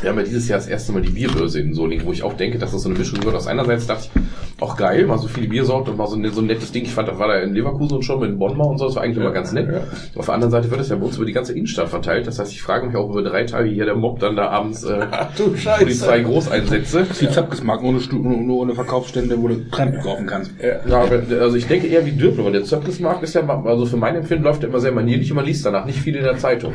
Wir 0.00 0.08
haben 0.08 0.18
ja 0.18 0.24
dieses 0.24 0.48
Jahr 0.48 0.58
das 0.58 0.68
erste 0.68 0.92
Mal 0.92 1.02
die 1.02 1.10
Bierbörse 1.10 1.60
in 1.60 1.74
Solingen, 1.74 2.06
wo 2.06 2.12
ich 2.12 2.22
auch 2.22 2.32
denke, 2.32 2.56
dass 2.56 2.72
das 2.72 2.80
so 2.80 2.88
eine 2.88 2.98
Mischung 2.98 3.22
wird. 3.22 3.34
Aus 3.34 3.46
einerseits 3.46 3.86
dachte 3.86 4.08
ich, 4.14 4.22
auch 4.60 4.76
geil, 4.76 5.06
mal 5.06 5.18
so 5.18 5.26
viele 5.28 5.48
Biersorten 5.48 5.92
und 5.92 5.96
mal 5.98 6.06
so 6.06 6.16
ein, 6.16 6.30
so 6.32 6.40
ein 6.40 6.46
nettes 6.46 6.70
Ding. 6.72 6.84
Ich 6.84 6.92
fand, 6.94 7.08
das 7.08 7.18
war 7.18 7.28
da 7.28 7.38
in 7.40 7.54
Leverkusen 7.54 7.96
und 7.96 8.02
schon 8.02 8.20
mit 8.20 8.38
Bonn 8.38 8.56
mal 8.56 8.64
und 8.64 8.78
so, 8.78 8.86
das 8.86 8.96
war 8.96 9.02
eigentlich 9.02 9.16
immer 9.18 9.30
ganz 9.32 9.52
nett. 9.52 9.68
Auf 10.16 10.26
der 10.26 10.34
anderen 10.34 10.50
Seite 10.50 10.70
wird 10.70 10.80
es 10.80 10.88
ja 10.90 10.96
bei 10.96 11.04
uns 11.06 11.16
über 11.16 11.26
die 11.26 11.32
ganze 11.32 11.52
Innenstadt 11.54 11.88
verteilt. 11.88 12.26
Das 12.26 12.38
heißt, 12.38 12.52
ich 12.52 12.62
frage 12.62 12.86
mich 12.86 12.96
auch 12.96 13.08
über 13.10 13.22
drei 13.22 13.44
Tage 13.44 13.68
hier 13.70 13.84
der 13.86 13.94
Mob 13.96 14.18
dann 14.20 14.36
da 14.36 14.48
abends 14.48 14.84
äh, 14.84 15.00
du 15.36 15.56
Scheiße. 15.56 15.82
Polizei 15.84 16.20
Großeinsätze. 16.20 16.98
Das 17.00 17.10
ist 17.10 17.22
wie 17.22 17.30
Zapkesmarkt, 17.30 17.82
ohne, 17.84 18.00
Stu- 18.00 18.16
nur 18.18 18.58
ohne 18.58 18.74
Verkaufsstände, 18.74 19.40
wo 19.40 19.48
du 19.48 19.64
Krempel 19.70 20.00
kaufen 20.00 20.26
kannst. 20.26 20.52
Ja, 20.88 21.00
aber, 21.02 21.22
also 21.40 21.56
ich 21.56 21.66
denke 21.66 21.86
eher 21.86 22.04
wie 22.04 22.12
Dürpel, 22.12 22.44
weil 22.44 22.52
der 22.52 22.64
Zöpkesmarkt 22.64 23.22
ist 23.22 23.34
ja, 23.34 23.46
also 23.64 23.86
für 23.86 23.96
mein 23.96 24.14
Empfinden 24.16 24.44
läuft 24.44 24.62
er 24.62 24.68
immer 24.68 24.80
sehr 24.80 24.92
manierlich 24.92 25.30
und 25.30 25.36
man 25.36 25.44
liest 25.46 25.64
danach 25.64 25.84
nicht 25.86 25.98
viel 25.98 26.16
in 26.16 26.24
der 26.24 26.36
Zeitung. 26.36 26.72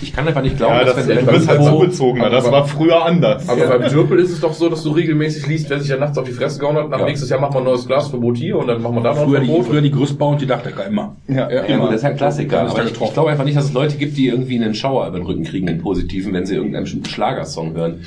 Ich 0.00 0.12
kann 0.14 0.26
einfach 0.26 0.42
nicht 0.42 0.56
glauben, 0.56 0.74
Ja, 0.74 0.84
das, 0.84 0.96
dass 0.96 1.06
du 1.06 1.16
wenn, 1.16 1.26
bist 1.26 1.48
halt 1.48 1.62
zugezogener. 1.64 2.30
Das 2.30 2.50
war 2.50 2.66
früher 2.66 3.04
anders. 3.04 3.48
Aber 3.48 3.66
beim 3.78 3.90
Dürpel 3.90 4.18
ist 4.20 4.30
es 4.30 4.40
doch 4.40 4.52
so, 4.54 4.68
dass 4.68 4.82
du 4.82 4.90
regelmäßig 4.92 5.46
liest, 5.46 5.68
wer 5.70 5.80
sich 5.80 5.88
ja 5.90 5.96
nachts 5.96 6.16
auf 6.18 6.24
die 6.24 6.32
Fresse 6.32 6.58
gehauen 6.58 6.76
hat, 6.76 6.88
nach 6.88 7.00
Ja. 7.00 7.06
Nächstes 7.18 7.30
Jahr 7.30 7.40
machen 7.40 7.54
wir 7.54 7.58
ein 7.58 7.64
neues 7.64 7.86
Glasverbot 7.86 8.36
hier 8.36 8.56
und 8.56 8.68
dann 8.68 8.80
machen 8.80 8.94
wir 8.94 9.02
da 9.02 9.14
noch 9.14 9.24
Früher 9.24 9.38
ein 9.40 9.44
die, 9.44 9.48
Verbot. 9.48 9.66
früher 9.66 9.80
die 9.80 9.90
Gerüstbau 9.90 10.30
und 10.30 10.40
die 10.40 10.46
Dachdecker 10.46 10.86
immer. 10.86 11.16
Ja, 11.26 11.50
Ja, 11.50 11.76
gut, 11.76 11.88
das 11.88 11.96
ist 11.96 12.02
ja 12.02 12.10
ein 12.10 12.16
Klassiker. 12.16 12.60
Aber 12.60 12.84
ich, 12.84 12.92
ich 13.00 13.12
glaube 13.12 13.30
einfach 13.30 13.44
nicht, 13.44 13.56
dass 13.56 13.64
es 13.64 13.72
Leute 13.72 13.96
gibt, 13.96 14.16
die 14.16 14.28
irgendwie 14.28 14.56
einen 14.56 14.74
Schauer 14.74 15.08
über 15.08 15.18
den 15.18 15.26
Rücken 15.26 15.42
kriegen, 15.44 15.68
einen 15.68 15.80
positiven, 15.80 16.32
wenn 16.32 16.46
sie 16.46 16.54
irgendeinen 16.54 16.84
bestimmten 16.84 17.08
Schlagersong 17.08 17.74
hören. 17.74 18.04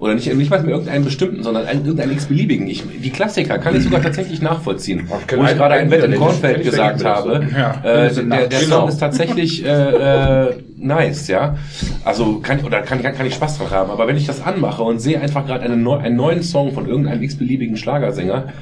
Oder 0.00 0.14
nicht, 0.14 0.32
nicht 0.32 0.50
mal 0.50 0.62
mehr 0.62 0.70
irgendeinen 0.70 1.04
bestimmten, 1.04 1.42
sondern 1.42 1.66
einen, 1.66 1.80
irgendeinen 1.80 2.12
x-beliebigen. 2.12 2.68
Ich, 2.68 2.84
die 3.02 3.10
Klassiker 3.10 3.58
kann 3.58 3.74
ich 3.74 3.82
sogar 3.82 4.00
tatsächlich 4.00 4.40
nachvollziehen. 4.40 5.08
Ach, 5.10 5.36
Wo 5.36 5.42
ich 5.42 5.56
gerade 5.56 5.74
ein 5.74 5.90
Bett 5.90 6.04
im 6.04 6.14
Kornfeld 6.14 6.62
gesagt 6.62 7.04
habe. 7.04 7.44
Ja, 7.52 7.80
äh, 7.82 8.14
der, 8.14 8.46
der. 8.46 8.60
Song 8.60 8.88
ist 8.88 8.98
tatsächlich 8.98 9.64
äh, 9.64 9.68
äh, 9.68 10.54
nice, 10.76 11.26
ja. 11.26 11.56
Also 12.04 12.38
kann 12.38 12.58
ich, 12.58 12.64
oder 12.64 12.82
kann, 12.82 13.02
kann, 13.02 13.14
kann 13.14 13.26
ich 13.26 13.34
Spaß 13.34 13.58
dran 13.58 13.70
haben. 13.70 13.90
Aber 13.90 14.06
wenn 14.06 14.16
ich 14.16 14.26
das 14.26 14.40
anmache 14.40 14.84
und 14.84 15.00
sehe 15.00 15.20
einfach 15.20 15.44
gerade 15.46 15.64
einen, 15.64 15.86
einen 15.88 16.16
neuen 16.16 16.44
Song 16.44 16.72
von 16.72 16.86
irgendeinem 16.86 17.22
x-beliebigen 17.24 17.76
Schlagersänger, 17.76 18.52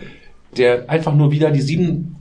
der 0.56 0.88
einfach 0.88 1.14
nur 1.14 1.32
wieder 1.32 1.50
die 1.50 1.60
sieben 1.60 2.15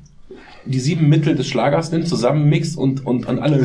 die 0.66 0.80
sieben 0.80 1.10
Mittel 1.10 1.36
des 1.36 1.48
Schlagers 1.48 1.92
nimmt, 1.92 2.08
zusammenmixt 2.08 2.78
und, 2.78 3.06
und, 3.06 3.28
und 3.28 3.40
alle. 3.40 3.60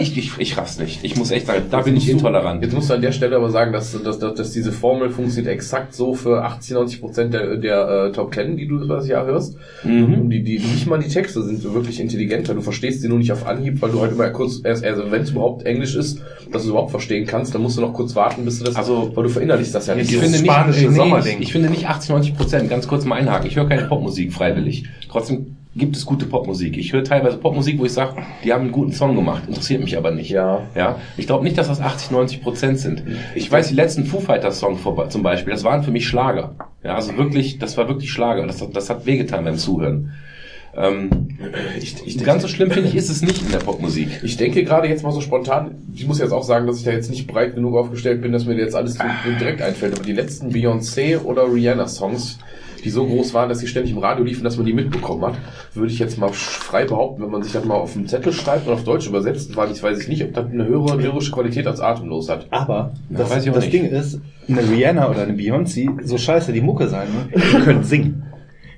Ich, 0.00 0.16
ich, 0.16 0.18
ich, 0.18 0.32
ich 0.38 0.58
raff's 0.58 0.78
nicht. 0.78 1.00
Ich 1.02 1.16
muss 1.16 1.30
echt 1.30 1.46
sagen, 1.46 1.62
da 1.70 1.82
bin 1.82 1.96
ich 1.96 2.08
intolerant. 2.08 2.62
Jetzt 2.62 2.74
musst 2.74 2.90
du 2.90 2.94
an 2.94 3.02
der 3.02 3.12
Stelle 3.12 3.36
aber 3.36 3.50
sagen, 3.50 3.72
dass, 3.72 3.92
dass, 4.02 4.18
dass, 4.18 4.34
dass 4.34 4.50
diese 4.52 4.72
Formel 4.72 5.10
funktioniert 5.10 5.52
exakt 5.52 5.94
so 5.94 6.14
für 6.14 6.42
80, 6.42 6.74
90 6.74 7.00
Prozent 7.00 7.34
der, 7.34 7.56
der 7.56 7.88
äh, 7.88 8.12
Top 8.12 8.32
Ten, 8.32 8.56
die 8.56 8.66
du 8.66 8.78
das 8.86 9.06
Jahr 9.06 9.26
hörst. 9.26 9.56
Und 9.84 10.30
die, 10.30 10.42
die, 10.42 10.58
nicht 10.58 10.86
mal 10.86 10.98
die 10.98 11.08
Texte 11.08 11.42
sind 11.42 11.62
wirklich 11.74 12.00
intelligenter. 12.00 12.54
Du 12.54 12.60
verstehst 12.60 13.02
sie 13.02 13.08
nur 13.08 13.18
nicht 13.18 13.32
auf 13.32 13.46
Anhieb, 13.46 13.80
weil 13.82 13.90
du 13.90 14.00
halt 14.00 14.12
immer 14.12 14.30
kurz, 14.30 14.60
erst, 14.64 14.84
also 14.84 15.10
wenn 15.10 15.22
es 15.22 15.30
überhaupt 15.30 15.64
Englisch 15.66 15.94
ist, 15.94 16.20
dass 16.50 16.62
du 16.62 16.68
es 16.68 16.70
überhaupt 16.70 16.90
verstehen 16.90 17.26
kannst, 17.26 17.54
dann 17.54 17.62
musst 17.62 17.76
du 17.76 17.80
noch 17.80 17.92
kurz 17.92 18.14
warten, 18.16 18.44
bis 18.44 18.58
du 18.58 18.64
das, 18.64 18.76
Also, 18.76 19.12
weil 19.14 19.24
du 19.24 19.30
verinnerlichst 19.30 19.74
das 19.74 19.86
ja 19.86 19.94
nicht. 19.94 20.10
Ich 20.10 20.18
finde, 20.18 20.40
nicht, 20.40 20.50
nee, 20.50 21.30
ich, 21.30 21.40
ich 21.40 21.52
finde 21.52 21.70
nicht 21.70 21.86
80, 21.86 22.10
90 22.10 22.36
Prozent. 22.36 22.70
Ganz 22.70 22.88
kurz 22.88 23.04
mal 23.04 23.16
einhaken. 23.16 23.46
Ich 23.46 23.56
höre 23.56 23.68
keine 23.68 23.82
Popmusik 23.82 24.32
freiwillig. 24.54 24.84
Trotzdem 25.10 25.56
gibt 25.76 25.96
es 25.96 26.06
gute 26.06 26.26
Popmusik. 26.26 26.76
Ich 26.78 26.92
höre 26.92 27.02
teilweise 27.02 27.36
Popmusik, 27.36 27.78
wo 27.80 27.84
ich 27.84 27.92
sage, 27.92 28.22
die 28.44 28.52
haben 28.52 28.62
einen 28.62 28.72
guten 28.72 28.92
Song 28.92 29.16
gemacht, 29.16 29.42
interessiert 29.48 29.82
mich 29.82 29.96
aber 29.96 30.12
nicht. 30.12 30.30
Ja. 30.30 30.62
Ja. 30.76 31.00
Ich 31.16 31.26
glaube 31.26 31.42
nicht, 31.42 31.58
dass 31.58 31.66
das 31.68 31.80
80, 31.80 32.12
90 32.12 32.42
Prozent 32.42 32.78
sind. 32.78 33.02
Ich 33.34 33.50
weiß, 33.50 33.68
die 33.68 33.74
letzten 33.74 34.04
Foo 34.06 34.20
Fighters 34.20 34.60
Song 34.60 34.78
zum 35.08 35.22
Beispiel, 35.24 35.52
das 35.52 35.64
waren 35.64 35.82
für 35.82 35.90
mich 35.90 36.06
Schlager. 36.06 36.54
Ja, 36.84 36.94
also 36.94 37.16
wirklich, 37.16 37.58
das 37.58 37.76
war 37.76 37.88
wirklich 37.88 38.12
Schlager. 38.12 38.46
Das, 38.46 38.62
hat- 38.62 38.76
das 38.76 38.88
hat 38.88 39.04
wehgetan 39.06 39.44
beim 39.44 39.56
Zuhören. 39.56 40.12
Ähm, 40.76 41.08
ich, 41.80 41.94
ich, 42.04 42.18
ganz 42.24 42.42
so 42.42 42.48
schlimm 42.48 42.70
finde 42.72 42.88
ich 42.88 42.96
ist 42.96 43.08
es 43.08 43.22
nicht 43.22 43.42
in 43.42 43.50
der 43.52 43.58
Popmusik. 43.58 44.08
Ich 44.24 44.36
denke 44.36 44.64
gerade 44.64 44.88
jetzt 44.88 45.02
mal 45.04 45.12
so 45.12 45.20
spontan, 45.20 45.72
ich 45.94 46.06
muss 46.06 46.18
jetzt 46.18 46.32
auch 46.32 46.42
sagen, 46.42 46.66
dass 46.66 46.78
ich 46.78 46.84
da 46.84 46.90
jetzt 46.90 47.10
nicht 47.10 47.26
breit 47.28 47.54
genug 47.54 47.76
aufgestellt 47.76 48.22
bin, 48.22 48.32
dass 48.32 48.44
mir 48.44 48.54
jetzt 48.56 48.74
alles 48.74 48.98
direkt 49.40 49.62
einfällt, 49.62 49.94
aber 49.94 50.02
die 50.04 50.12
letzten 50.12 50.50
Beyoncé 50.50 51.18
oder 51.22 51.52
Rihanna 51.52 51.86
Songs, 51.86 52.38
die 52.84 52.90
so 52.90 53.06
groß 53.06 53.34
waren, 53.34 53.48
dass 53.48 53.58
sie 53.58 53.66
ständig 53.66 53.92
im 53.92 53.98
Radio 53.98 54.24
liefen, 54.24 54.44
dass 54.44 54.56
man 54.56 54.66
die 54.66 54.72
mitbekommen 54.72 55.24
hat, 55.24 55.34
würde 55.72 55.92
ich 55.92 55.98
jetzt 55.98 56.18
mal 56.18 56.30
frei 56.32 56.84
behaupten, 56.84 57.22
wenn 57.22 57.30
man 57.30 57.42
sich 57.42 57.52
das 57.52 57.64
mal 57.64 57.74
auf 57.74 57.96
einen 57.96 58.06
Zettel 58.06 58.32
schreibt 58.32 58.66
und 58.66 58.74
auf 58.74 58.84
Deutsch 58.84 59.06
übersetzt, 59.06 59.56
weil 59.56 59.70
ich 59.70 59.82
weiß 59.82 60.00
ich 60.00 60.08
nicht, 60.08 60.22
ob 60.22 60.34
das 60.34 60.46
eine 60.46 60.66
höhere 60.66 60.96
lyrische 60.96 61.32
Qualität 61.32 61.66
als 61.66 61.80
atemlos 61.80 62.28
hat. 62.28 62.46
Aber 62.50 62.92
das, 63.08 63.30
weiß 63.30 63.44
ich 63.44 63.50
auch 63.50 63.54
das 63.54 63.64
nicht. 63.64 63.74
Ding 63.74 63.86
ist, 63.86 64.20
eine 64.48 64.68
Rihanna 64.68 65.10
oder 65.10 65.22
eine 65.22 65.32
Beyoncé, 65.32 65.88
so 66.04 66.18
scheiße 66.18 66.52
die 66.52 66.60
Mucke 66.60 66.88
sein, 66.88 67.08
ne? 67.08 67.40
die 67.40 67.58
können 67.58 67.84
singen. 67.84 68.24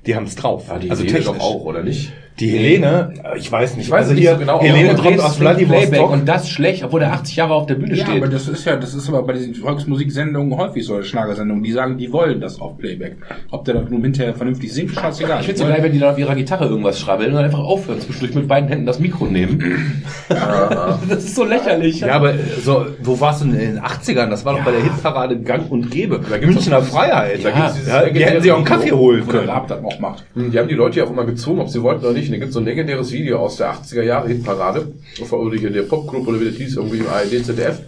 Die 0.05 0.15
haben 0.15 0.25
es 0.25 0.35
drauf. 0.35 0.65
Ja, 0.69 0.79
die 0.79 0.89
also 0.89 1.03
technisch. 1.03 1.25
doch 1.25 1.39
auch, 1.39 1.65
oder 1.65 1.83
nicht? 1.83 2.13
Die 2.39 2.49
Helene, 2.49 3.13
äh, 3.23 3.37
ich 3.39 3.51
weiß 3.51 3.77
nicht. 3.77 3.85
Ich 3.87 3.91
weiß 3.91 4.01
also 4.01 4.13
nicht 4.13 4.21
hier, 4.21 4.33
so 4.33 4.39
genau, 4.39 4.61
Helene 4.61 4.93
kommt 4.95 5.19
aus 5.19 5.37
Playback 5.37 5.67
Vladivostok. 5.67 6.11
und 6.11 6.27
das 6.27 6.49
schlecht, 6.49 6.83
obwohl 6.83 7.01
er 7.01 7.13
80 7.13 7.35
Jahre 7.35 7.55
auf 7.55 7.65
der 7.65 7.75
Bühne 7.75 7.95
Ja, 7.95 8.05
steht. 8.05 8.17
aber 8.17 8.27
das 8.27 8.47
ist 8.47 8.63
ja, 8.65 8.75
das 8.75 8.93
ist 8.93 9.09
aber 9.09 9.23
bei 9.23 9.33
diesen 9.33 9.55
Volksmusiksendungen 9.55 10.55
häufig 10.55 10.85
so, 10.85 11.01
Schlagersendungen, 11.01 11.63
die 11.63 11.71
sagen, 11.71 11.97
die 11.97 12.11
wollen 12.13 12.39
das 12.39 12.61
auf 12.61 12.77
Playback. 12.77 13.17
Ob 13.49 13.65
der 13.65 13.73
das 13.75 13.89
nun 13.89 14.03
hinterher 14.03 14.35
vernünftig 14.35 14.71
singt, 14.71 14.91
scheißegal. 14.91 15.39
Ich 15.39 15.47
finde 15.47 15.61
so 15.61 15.67
geil, 15.67 15.79
wenn 15.81 15.91
die 15.91 15.99
da 15.99 16.11
auf 16.11 16.19
ihrer 16.19 16.35
Gitarre 16.35 16.65
irgendwas 16.65 16.99
schrabbeln 16.99 17.29
und 17.31 17.37
dann 17.37 17.45
einfach 17.45 17.59
aufhören, 17.59 17.99
zwischendurch 18.01 18.35
mit 18.35 18.47
beiden 18.47 18.69
Händen 18.69 18.85
das 18.85 18.99
Mikro 18.99 19.25
nehmen. 19.25 20.03
das 20.29 21.23
ist 21.23 21.35
so 21.35 21.43
lächerlich. 21.43 22.01
Ja, 22.01 22.13
aber 22.13 22.33
so, 22.63 22.85
wo 23.01 23.19
warst 23.19 23.41
du 23.41 23.45
denn 23.45 23.59
in 23.59 23.75
den 23.75 23.79
80ern? 23.83 24.29
Das 24.29 24.45
war 24.45 24.53
doch 24.57 24.63
bei 24.63 24.71
der 24.71 24.83
Hitparade 24.83 25.39
Gang 25.39 25.71
und 25.71 25.89
Gäbe. 25.89 26.21
Münchner 26.41 26.83
Freiheit. 26.83 27.43
Da 27.43 27.49
gibt's 27.49 27.73
dieses 27.73 27.87
ja, 27.87 28.07
die 28.07 28.23
hätten 28.23 28.41
sie 28.43 28.51
auch 28.51 28.57
einen 28.57 28.65
Kaffee 28.65 28.91
holen 28.91 29.23
Oder 29.23 29.39
können. 29.39 29.49
Raab 29.49 29.67
das 29.67 29.83
auch 29.83 29.99
macht. 29.99 30.23
Hm, 30.35 30.51
Die 30.51 30.59
haben 30.59 30.67
die 30.67 30.75
Leute 30.75 30.99
ja 30.99 31.05
auch 31.05 31.09
immer 31.09 31.25
gezwungen, 31.25 31.61
ob 31.61 31.69
sie 31.69 31.81
wollten 31.81 32.05
oder 32.05 32.13
nicht. 32.13 32.26
Und 32.27 32.33
da 32.33 32.39
gibt 32.39 32.53
so 32.53 32.59
ein 32.59 32.65
legendäres 32.65 33.11
Video 33.11 33.39
aus 33.39 33.57
der 33.57 33.73
80er 33.73 34.03
Jahre 34.03 34.27
Hitparade, 34.27 34.93
oder 35.31 35.57
hier 35.57 35.69
der 35.69 35.83
Popclub 35.83 36.27
oder 36.27 36.39
wie 36.39 36.45
das 36.45 36.55
hieß, 36.55 36.77
irgendwie 36.77 36.97
im 36.99 37.07
ARD, 37.07 37.45
ZDF. 37.45 37.81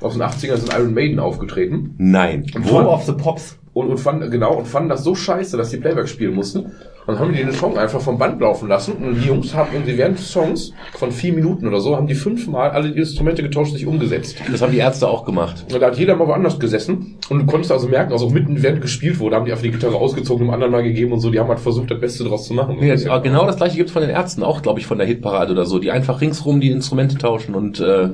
Aus 0.00 0.12
den 0.12 0.22
80ern 0.22 0.56
sind 0.56 0.72
Iron 0.72 0.92
Maiden 0.92 1.18
aufgetreten. 1.18 1.94
Nein. 1.98 2.46
Top 2.46 2.86
of 2.86 3.04
the 3.04 3.12
Pops. 3.12 3.56
Und, 3.76 3.90
und 3.90 3.98
fanden, 3.98 4.30
genau, 4.30 4.54
und 4.54 4.66
fanden 4.66 4.88
das 4.88 5.04
so 5.04 5.14
scheiße, 5.14 5.58
dass 5.58 5.68
die 5.68 5.76
Playback 5.76 6.08
spielen 6.08 6.34
mussten. 6.34 6.60
Und 6.60 6.72
dann 7.06 7.18
haben 7.18 7.34
die 7.34 7.40
den 7.40 7.52
Song 7.52 7.76
einfach 7.76 8.00
vom 8.00 8.16
Band 8.16 8.40
laufen 8.40 8.70
lassen 8.70 8.94
und 8.94 9.16
die 9.16 9.28
Jungs 9.28 9.54
haben 9.54 9.68
irgendwie 9.74 9.98
während 9.98 10.18
Songs 10.18 10.72
von 10.94 11.12
vier 11.12 11.34
Minuten 11.34 11.68
oder 11.68 11.78
so, 11.80 11.94
haben 11.94 12.06
die 12.06 12.14
fünfmal 12.14 12.70
alle 12.70 12.90
die 12.90 12.98
Instrumente 12.98 13.42
getauscht, 13.42 13.74
sich 13.74 13.86
umgesetzt. 13.86 14.36
Das 14.50 14.62
haben 14.62 14.72
die 14.72 14.78
Ärzte 14.78 15.06
auch 15.06 15.26
gemacht. 15.26 15.66
Und 15.70 15.82
da 15.82 15.88
hat 15.88 15.98
jeder 15.98 16.16
mal 16.16 16.26
woanders 16.26 16.58
gesessen 16.58 17.18
und 17.28 17.40
du 17.40 17.44
konntest 17.44 17.70
also 17.70 17.86
merken, 17.86 18.12
also 18.12 18.30
mitten 18.30 18.62
während 18.62 18.80
gespielt 18.80 19.18
wurde, 19.18 19.36
haben 19.36 19.44
die 19.44 19.52
einfach 19.52 19.64
die 19.64 19.72
Gitarre 19.72 19.96
ausgezogen, 19.96 20.46
dem 20.46 20.54
anderen 20.54 20.72
mal 20.72 20.82
gegeben 20.82 21.12
und 21.12 21.20
so, 21.20 21.28
die 21.28 21.38
haben 21.38 21.48
halt 21.48 21.60
versucht, 21.60 21.90
das 21.90 22.00
Beste 22.00 22.24
draus 22.24 22.46
zu 22.46 22.54
machen. 22.54 22.82
Ja, 22.82 22.94
aber 23.10 23.20
genau 23.20 23.44
das 23.44 23.58
gleiche 23.58 23.76
gibt's 23.76 23.92
von 23.92 24.00
den 24.00 24.10
Ärzten 24.10 24.42
auch, 24.42 24.62
glaube 24.62 24.80
ich, 24.80 24.86
von 24.86 24.96
der 24.96 25.06
Hitparade 25.06 25.52
oder 25.52 25.66
so, 25.66 25.78
die 25.78 25.90
einfach 25.90 26.22
ringsrum 26.22 26.62
die 26.62 26.70
Instrumente 26.70 27.18
tauschen 27.18 27.54
und 27.54 27.78
äh, 27.80 28.08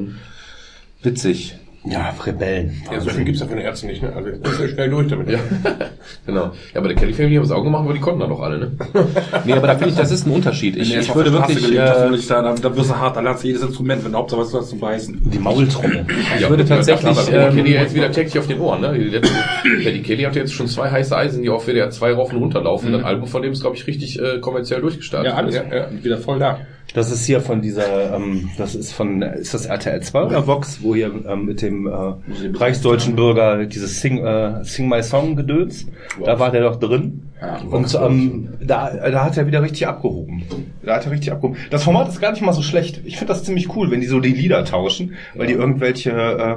witzig. 1.04 1.56
Ja, 1.84 2.14
Rebellen. 2.24 2.80
Ja, 2.92 3.00
so 3.00 3.10
viel 3.10 3.24
gibt's 3.24 3.40
ja 3.40 3.46
für 3.46 3.56
den 3.56 3.64
Ärzte 3.64 3.86
nicht, 3.86 4.02
ne? 4.02 4.12
Also, 4.14 4.28
ist 4.28 4.60
ja 4.60 4.68
schnell 4.68 4.90
durch 4.90 5.08
damit. 5.08 5.28
Ja, 5.28 5.40
genau. 6.26 6.52
Ja, 6.72 6.78
aber 6.80 6.88
der 6.88 6.96
Kelly 6.96 7.12
Family 7.12 7.34
haben 7.34 7.44
es 7.44 7.50
auch 7.50 7.64
gemacht, 7.64 7.84
aber 7.84 7.94
die 7.94 8.00
konnten 8.00 8.20
da 8.20 8.28
doch 8.28 8.40
alle, 8.40 8.58
ne? 8.58 8.72
Nee, 9.44 9.52
aber 9.54 9.66
da 9.66 9.74
finde 9.74 9.90
ich, 9.90 9.96
das 9.96 10.12
ist 10.12 10.24
ein 10.26 10.32
Unterschied. 10.32 10.76
Ich, 10.76 10.92
du 10.92 11.00
ich 11.00 11.14
würde 11.14 11.32
wirklich, 11.32 11.60
gelebt 11.60 11.80
äh, 11.80 12.00
würde 12.02 12.16
ich 12.16 12.26
sagen, 12.26 12.44
da, 12.44 12.68
da 12.68 12.76
wirst 12.76 12.90
du 12.90 12.96
hart, 12.96 13.16
da 13.16 13.20
lernst 13.20 13.42
du 13.42 13.48
jedes 13.48 13.62
Instrument, 13.62 14.04
wenn 14.04 14.14
Hauptsache 14.14 14.40
was 14.42 14.50
du 14.52 14.58
hast 14.58 14.70
zu 14.70 14.76
beißen. 14.76 15.20
Die 15.24 15.38
Maultrommel. 15.38 16.06
ich 16.38 16.48
würde 16.48 16.64
tatsächlich, 16.64 17.18
aber 17.18 17.32
ähm, 17.32 17.56
Kelly 17.56 17.72
jetzt 17.72 17.94
wieder 17.94 18.12
täglich 18.12 18.38
auf 18.38 18.46
den 18.46 18.60
Ohren, 18.60 18.80
ne? 18.80 18.94
Die, 18.94 19.04
letzte, 19.04 19.34
ja, 19.82 19.90
die 19.90 20.02
Kelly 20.02 20.22
hat 20.22 20.36
jetzt 20.36 20.52
schon 20.52 20.68
zwei 20.68 20.88
heiße 20.88 21.16
Eisen, 21.16 21.42
die 21.42 21.50
auf 21.50 21.66
WDR 21.66 21.90
2 21.90 22.12
rauf 22.12 22.32
und 22.32 22.38
runter 22.38 22.62
laufen. 22.62 22.92
Das 22.92 23.02
Album 23.02 23.26
von 23.26 23.42
dem 23.42 23.52
ist, 23.52 23.60
glaube 23.60 23.74
ich, 23.74 23.88
richtig 23.88 24.20
äh, 24.20 24.38
kommerziell 24.38 24.80
durchgestartet. 24.80 25.32
Ja, 25.32 25.36
alles. 25.36 25.56
Ja, 25.56 25.64
ja. 25.74 25.88
Wieder 26.00 26.18
voll 26.18 26.38
da. 26.38 26.60
Das 26.94 27.10
ist 27.10 27.24
hier 27.24 27.40
von 27.40 27.62
dieser, 27.62 28.14
ähm, 28.14 28.50
das 28.58 28.74
ist 28.74 28.92
von, 28.92 29.22
ist 29.22 29.54
das 29.54 29.66
RTL 29.66 30.02
2 30.02 30.24
oder 30.24 30.46
Vox, 30.46 30.82
wo 30.82 30.94
hier 30.94 31.10
ähm, 31.26 31.46
mit 31.46 31.62
dem 31.62 31.86
äh, 31.86 32.14
reichsdeutschen 32.54 33.16
Bürger 33.16 33.64
dieses 33.64 34.00
Sing, 34.00 34.24
äh, 34.24 34.62
Sing 34.64 34.88
My 34.88 35.02
Song 35.02 35.34
gedöns, 35.36 35.86
da 36.24 36.38
war 36.38 36.50
der 36.50 36.62
doch 36.62 36.76
drin. 36.76 37.31
Ja, 37.42 37.60
Und 37.70 37.92
ähm, 38.00 38.50
da, 38.62 38.90
da 39.10 39.24
hat 39.24 39.36
er 39.36 39.48
wieder 39.48 39.62
richtig 39.62 39.88
abgehoben. 39.88 40.44
Da 40.84 40.94
hat 40.94 41.06
er 41.06 41.10
richtig 41.12 41.32
abgehoben. 41.32 41.58
Das 41.70 41.82
Format 41.82 42.08
ist 42.08 42.20
gar 42.20 42.30
nicht 42.30 42.42
mal 42.42 42.52
so 42.52 42.62
schlecht. 42.62 43.00
Ich 43.04 43.16
finde 43.16 43.32
das 43.32 43.42
ziemlich 43.42 43.74
cool, 43.74 43.90
wenn 43.90 44.00
die 44.00 44.06
so 44.06 44.20
die 44.20 44.30
Lieder 44.32 44.64
tauschen, 44.64 45.14
weil 45.34 45.48
die 45.48 45.54
irgendwelche 45.54 46.10
äh, 46.12 46.56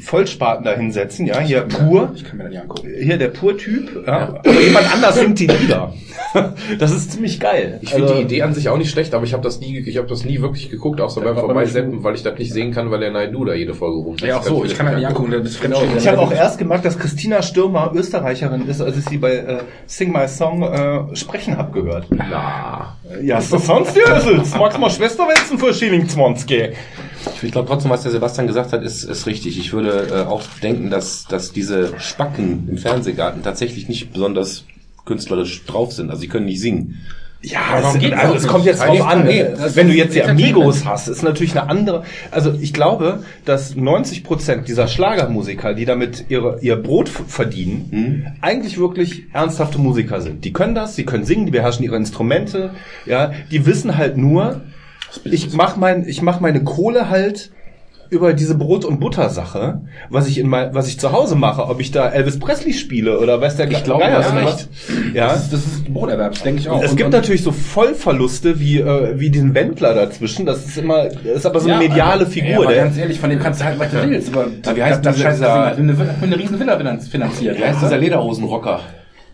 Vollspaten 0.00 0.64
da 0.64 0.72
hinsetzen. 0.74 1.26
Ja, 1.26 1.40
hier 1.40 1.62
pur. 1.62 2.12
Ich 2.14 2.24
kann 2.24 2.36
mir 2.38 2.44
das 2.44 2.52
nicht 2.52 2.62
angucken. 2.62 2.88
Hier 3.02 3.16
der 3.18 3.28
Pur-Typ. 3.28 4.06
Ja. 4.06 4.28
Aber 4.38 4.60
jemand 4.60 4.92
anders 4.94 5.16
singt 5.18 5.38
die 5.40 5.46
Lieder. 5.48 5.92
Das 6.78 6.92
ist 6.92 7.10
ziemlich 7.12 7.40
geil. 7.40 7.78
Ich 7.82 7.90
finde 7.90 8.04
Also- 8.06 8.18
die 8.18 8.22
Idee 8.22 8.42
an 8.42 8.54
sich 8.54 8.68
auch 8.68 8.76
nicht 8.76 8.90
schlecht, 8.90 9.14
aber 9.14 9.24
ich 9.24 9.32
habe 9.32 9.42
das 9.42 9.58
nie, 9.58 9.78
ich 9.80 9.96
habe 9.96 10.06
das 10.06 10.24
nie 10.24 10.40
wirklich 10.40 10.70
geguckt, 10.70 11.00
außer 11.00 11.20
beim 11.22 11.34
Vorbeiseppen, 11.36 12.04
weil 12.04 12.14
ich 12.14 12.22
das 12.22 12.38
nicht 12.38 12.52
sehen 12.52 12.72
kann, 12.72 12.88
weil 12.92 13.00
der 13.00 13.10
Naidu 13.10 13.44
da 13.44 13.54
jede 13.54 13.74
Folge 13.74 13.96
rumsitzt. 13.98 14.28
Ja, 14.28 14.38
auch 14.38 14.42
so, 14.44 14.64
ich 14.64 14.76
kann 14.76 14.86
mir 14.86 14.92
das 14.92 15.00
nicht 15.00 15.08
angucken. 15.08 15.32
Das 15.32 15.42
ist 15.50 15.60
genau. 15.60 15.82
Ich 15.96 16.06
habe 16.06 16.20
auch 16.20 16.30
erst 16.32 16.58
gemerkt, 16.58 16.84
dass 16.84 16.96
Christina 16.98 17.42
Stürmer 17.42 17.90
Österreicherin 17.94 18.68
ist, 18.68 18.80
als 18.80 18.96
ich 18.98 19.06
sie 19.06 19.16
bei 19.18 19.32
äh, 19.38 19.58
Sing 19.86 20.12
My 20.12 20.19
Song 20.28 20.62
äh, 20.62 21.16
sprechen 21.16 21.56
hab 21.56 21.72
gehört. 21.72 22.06
Na, 22.10 22.96
Ja, 23.22 23.38
ist 23.38 23.52
das 23.52 23.66
sonst 23.66 23.96
Jösels? 23.96 24.54
Magst 24.54 24.76
du 24.76 24.80
mal 24.80 24.90
Schwester 24.90 25.26
wälzen 25.26 25.58
für 25.58 25.72
Schilling 25.74 26.08
20? 26.08 26.76
Ich 27.42 27.52
glaube 27.52 27.68
trotzdem, 27.68 27.90
was 27.90 28.02
der 28.02 28.12
Sebastian 28.12 28.46
gesagt 28.46 28.72
hat, 28.72 28.82
ist, 28.82 29.04
ist 29.04 29.26
richtig. 29.26 29.58
Ich 29.58 29.72
würde 29.72 30.08
äh, 30.10 30.28
auch 30.28 30.42
denken, 30.62 30.90
dass, 30.90 31.26
dass 31.26 31.52
diese 31.52 31.98
Spacken 32.00 32.68
im 32.68 32.78
Fernsehgarten 32.78 33.42
tatsächlich 33.42 33.88
nicht 33.88 34.12
besonders 34.12 34.64
künstlerisch 35.04 35.64
drauf 35.66 35.92
sind. 35.92 36.10
Also 36.10 36.20
sie 36.20 36.28
können 36.28 36.46
nicht 36.46 36.60
singen. 36.60 37.00
Ja, 37.42 37.80
es, 37.80 37.98
geht's 37.98 38.16
also 38.18 38.34
es 38.34 38.46
kommt 38.46 38.66
jetzt 38.66 38.82
drauf 38.82 39.06
an. 39.06 39.24
nee, 39.24 39.46
Wenn 39.74 39.88
du 39.88 39.94
jetzt 39.94 40.14
die. 40.14 40.22
Amigos 40.22 40.84
hast, 40.84 41.08
ist 41.08 41.22
natürlich 41.22 41.58
eine 41.58 41.70
andere. 41.70 42.04
Also 42.30 42.52
ich 42.60 42.74
glaube, 42.74 43.22
dass 43.46 43.74
90 43.74 44.24
Prozent 44.24 44.68
dieser 44.68 44.88
Schlagermusiker, 44.88 45.72
die 45.72 45.86
damit 45.86 46.26
ihre, 46.28 46.58
ihr 46.60 46.76
Brot 46.76 47.08
verdienen, 47.08 48.36
eigentlich 48.42 48.78
wirklich 48.78 49.24
ernsthafte 49.32 49.78
Musiker 49.78 50.20
sind. 50.20 50.44
Die 50.44 50.52
können 50.52 50.74
das, 50.74 50.96
sie 50.96 51.04
können 51.06 51.24
singen, 51.24 51.46
die 51.46 51.52
beherrschen 51.52 51.82
ihre 51.84 51.96
Instrumente. 51.96 52.70
Ja, 53.06 53.32
die 53.50 53.64
wissen 53.64 53.96
halt 53.96 54.18
nur, 54.18 54.60
ich 55.24 55.54
mach 55.54 55.76
mein, 55.76 56.06
ich 56.06 56.20
mach 56.20 56.40
meine 56.40 56.62
Kohle 56.62 57.08
halt 57.08 57.52
über 58.10 58.32
diese 58.34 58.56
Brot- 58.56 58.84
und 58.84 58.98
Butter-Sache, 59.00 59.82
was 60.08 60.26
ich 60.28 60.38
in 60.38 60.48
mein, 60.48 60.74
was 60.74 60.88
ich 60.88 60.98
zu 60.98 61.12
Hause 61.12 61.36
mache, 61.36 61.66
ob 61.68 61.80
ich 61.80 61.92
da 61.92 62.08
Elvis 62.08 62.38
Presley 62.38 62.72
spiele 62.72 63.18
oder 63.20 63.40
weiß 63.40 63.56
der 63.56 63.70
Ich 63.70 63.84
glaube, 63.84 64.02
Geier 64.02 64.18
was. 64.18 64.34
recht. 64.34 64.68
Ja. 65.14 65.28
Das 65.28 65.44
ist, 65.44 65.52
das 65.52 65.60
ist 65.66 65.92
Broterwerb, 65.94 66.32
das 66.32 66.42
denke 66.42 66.60
ich 66.60 66.68
auch. 66.68 66.82
Es 66.82 66.90
Und- 66.90 66.96
gibt 66.96 67.06
und- 67.06 67.12
natürlich 67.12 67.42
so 67.42 67.52
Vollverluste 67.52 68.58
wie, 68.58 68.80
äh, 68.80 69.18
wie 69.18 69.30
den 69.30 69.54
Wendler 69.54 69.94
dazwischen. 69.94 70.44
Das 70.44 70.64
ist 70.66 70.76
immer, 70.76 71.04
das 71.04 71.14
ist 71.36 71.46
aber 71.46 71.60
so 71.60 71.70
eine 71.70 71.82
Ja, 71.82 71.88
mediale 71.88 72.22
aber- 72.22 72.30
Figur. 72.30 72.50
Ja, 72.50 72.56
aber 72.58 72.66
der, 72.72 72.84
ganz 72.84 72.98
ehrlich, 72.98 73.20
von 73.20 73.30
dem 73.30 73.38
kannst 73.38 73.60
du 73.60 73.64
halt, 73.64 73.78
was 73.78 73.90
du 73.90 74.02
willst. 74.10 74.34
Aber 74.36 74.46
Ja, 74.64 74.76
wie 74.76 74.82
heißt 74.82 75.04
das, 75.06 75.16
dieser- 75.16 75.28
das 75.28 75.36
dieser- 75.38 75.46
scheiße, 75.46 75.78
eine, 75.78 75.92
eine, 75.92 76.14
eine 76.22 76.38
riesen 76.38 76.58
Villa 76.60 76.76
finanziert. 77.10 77.58
Wie 77.58 77.64
heißt 77.64 77.80
dieser 77.82 77.98
Lederhosenrocker? 77.98 78.80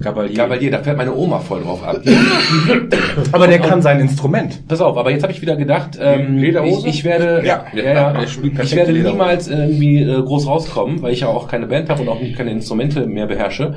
Gabalier. 0.00 0.35
Gabalier, 0.37 0.70
da 0.70 0.78
fällt 0.82 0.96
meine 0.98 1.14
Oma 1.14 1.38
voll 1.38 1.62
drauf 1.62 1.82
ab. 1.82 2.00
aber 3.32 3.46
der 3.48 3.59
kann 3.61 3.80
sein 3.82 3.98
Instrument. 4.00 4.66
Pass 4.68 4.80
auf, 4.80 4.96
aber 4.96 5.11
jetzt 5.11 5.22
habe 5.22 5.32
ich 5.32 5.40
wieder 5.40 5.56
gedacht, 5.56 5.98
ähm, 6.00 6.37
Lederhose? 6.38 6.87
ich, 6.88 6.96
ich 6.98 7.04
werde, 7.04 7.42
Ja. 7.44 7.64
ja, 7.74 7.82
ja, 7.82 8.22
ich 8.22 8.42
werde 8.76 8.92
Lederhose. 8.92 9.12
niemals 9.12 9.48
irgendwie 9.48 10.02
äh, 10.02 10.22
groß 10.22 10.46
rauskommen, 10.46 11.00
weil 11.02 11.12
ich 11.12 11.20
ja 11.20 11.28
auch 11.28 11.48
keine 11.48 11.66
Band 11.66 11.88
habe 11.88 12.02
und 12.02 12.09
auch 12.09 12.18
keine 12.37 12.50
Instrumente 12.50 13.06
mehr 13.06 13.26
beherrsche. 13.26 13.74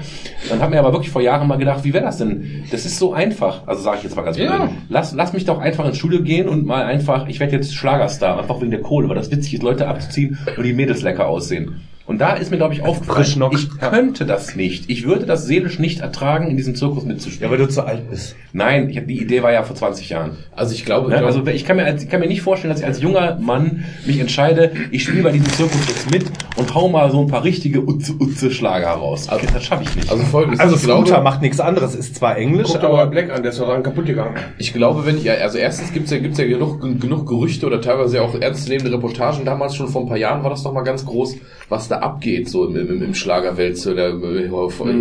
Dann 0.50 0.60
habe 0.62 0.72
mir 0.74 0.80
aber 0.80 0.92
wirklich 0.94 1.10
vor 1.12 1.22
Jahren 1.22 1.48
mal 1.48 1.58
gedacht, 1.58 1.84
wie 1.84 1.94
wäre 1.94 2.04
das 2.04 2.18
denn? 2.18 2.64
Das 2.72 2.86
ist 2.86 3.00
so 3.00 3.14
einfach. 3.14 3.66
Also 3.66 3.82
sage 3.82 3.98
ich 4.00 4.04
jetzt 4.04 4.16
mal 4.16 4.24
ganz 4.24 4.38
Ja. 4.38 4.58
blöd. 4.58 4.70
Lass, 4.90 5.14
lass 5.14 5.34
mich 5.34 5.46
doch 5.46 5.60
einfach 5.60 5.86
ins 5.86 5.98
Studio 5.98 6.22
gehen 6.22 6.50
und 6.50 6.66
mal 6.66 6.84
einfach, 6.84 7.28
ich 7.28 7.40
werde 7.40 7.56
jetzt 7.56 7.74
Schlagerstar, 7.76 8.40
einfach 8.40 8.60
wegen 8.60 8.72
der 8.72 8.82
Kohle, 8.82 9.08
weil 9.08 9.16
das 9.16 9.32
witzig 9.32 9.56
ist, 9.56 9.64
Leute 9.64 9.88
abzuziehen 9.88 10.38
und 10.58 10.64
die 10.66 10.74
Mädels 10.74 11.02
lecker 11.02 11.28
aussehen. 11.28 11.82
Und 12.10 12.18
da 12.20 12.34
ist 12.34 12.50
mir, 12.50 12.58
glaube 12.58 12.74
ich, 12.74 12.82
aufgefallen, 12.82 13.52
ich 13.54 13.70
könnte 13.80 14.26
das 14.26 14.56
nicht. 14.56 14.90
Ich 14.90 15.06
würde 15.06 15.28
das 15.28 15.46
seelisch 15.46 15.78
nicht 15.78 16.00
ertragen, 16.02 16.48
in 16.50 16.58
diesem 16.58 16.74
Zirkus 16.74 17.06
mitzuspielen. 17.06 17.52
weil 17.52 17.60
du 17.60 17.70
zu 17.70 17.84
alt 17.86 18.10
bist. 18.10 18.36
Nein, 18.52 18.90
ich 18.90 18.98
hab, 18.98 19.06
die 19.06 19.22
Idee 19.22 19.44
war 19.44 19.52
ja 19.52 19.62
vor 19.62 19.76
20 19.76 20.10
Jahren. 20.10 20.32
also 20.56 20.74
ich 20.74 20.86
glaube, 20.86 21.10
Ne? 21.12 21.18
Also 21.24 21.46
ich 21.46 21.66
kann, 21.66 21.78
mir, 21.78 21.86
als- 21.86 22.02
ich 22.04 22.10
kann 22.10 22.20
mir 22.20 22.26
nicht 22.28 22.42
vorstellen, 22.42 22.72
dass 22.74 22.80
ich 22.82 22.86
als 22.88 23.00
junger 23.00 23.38
Mann 23.40 23.86
mich 24.08 24.20
entscheide, 24.20 24.72
ich 24.90 25.04
spiele 25.04 25.22
bei 25.22 25.32
diesem 25.32 25.50
Zirkus 25.52 25.88
jetzt 25.88 26.10
mit 26.12 26.26
und 26.58 26.74
hau 26.74 26.90
mal 26.90 27.12
so 27.12 27.22
ein 27.22 27.28
paar 27.28 27.44
richtige 27.44 27.82
Utze-Utze-Schlager 27.88 28.90
raus. 28.90 29.28
Okay, 29.32 29.46
das 29.54 29.64
schaffe 29.66 29.84
ich 29.84 29.96
nicht. 29.96 30.12
also 30.12 30.24
folgendes, 30.24 30.60
Also 30.60 30.78
Scooter 30.78 31.22
macht 31.22 31.44
nichts 31.44 31.60
anderes, 31.60 31.94
ist 31.94 32.16
zwar 32.16 32.38
Englisch, 32.38 32.70
Guck 32.72 32.82
doch 32.82 32.92
mal 32.92 33.02
aber 33.02 33.12
Black 33.12 33.30
an, 33.32 33.44
der 33.44 33.52
ist 33.52 33.60
doch 33.60 33.68
daran 33.68 33.84
kaputt 33.84 34.08
gegangen. 34.08 34.36
ich 34.58 34.74
glaube, 34.74 35.06
wenn 35.06 35.18
ich, 35.18 35.26
ja, 35.26 35.34
also 35.36 35.60
erstens 35.60 35.94
gibt's 35.94 36.10
ja, 36.10 36.18
gibt's 36.18 36.40
ja 36.40 36.46
genug, 36.48 36.82
genug 37.00 37.28
Gerüchte 37.28 37.68
oder 37.68 37.80
teilweise 37.82 38.22
auch 38.24 38.34
ernstzunehmende 38.34 38.92
Reportagen, 38.98 39.46
damals 39.46 39.76
schon 39.76 39.88
vor 39.90 40.02
ein 40.02 40.08
paar 40.08 40.18
Jahren 40.18 40.42
war 40.44 40.50
das 40.50 40.64
noch 40.64 40.74
mal 40.74 40.82
ganz 40.82 41.06
groß, 41.06 41.36
was 41.70 41.88
da 41.88 41.99
abgeht, 42.02 42.50
so 42.50 42.66
im, 42.66 42.76
im, 42.76 43.02
im 43.02 43.14
Schlagerwelt, 43.14 43.78
so 43.78 43.94
der, 43.94 44.10
äh, 44.10 44.50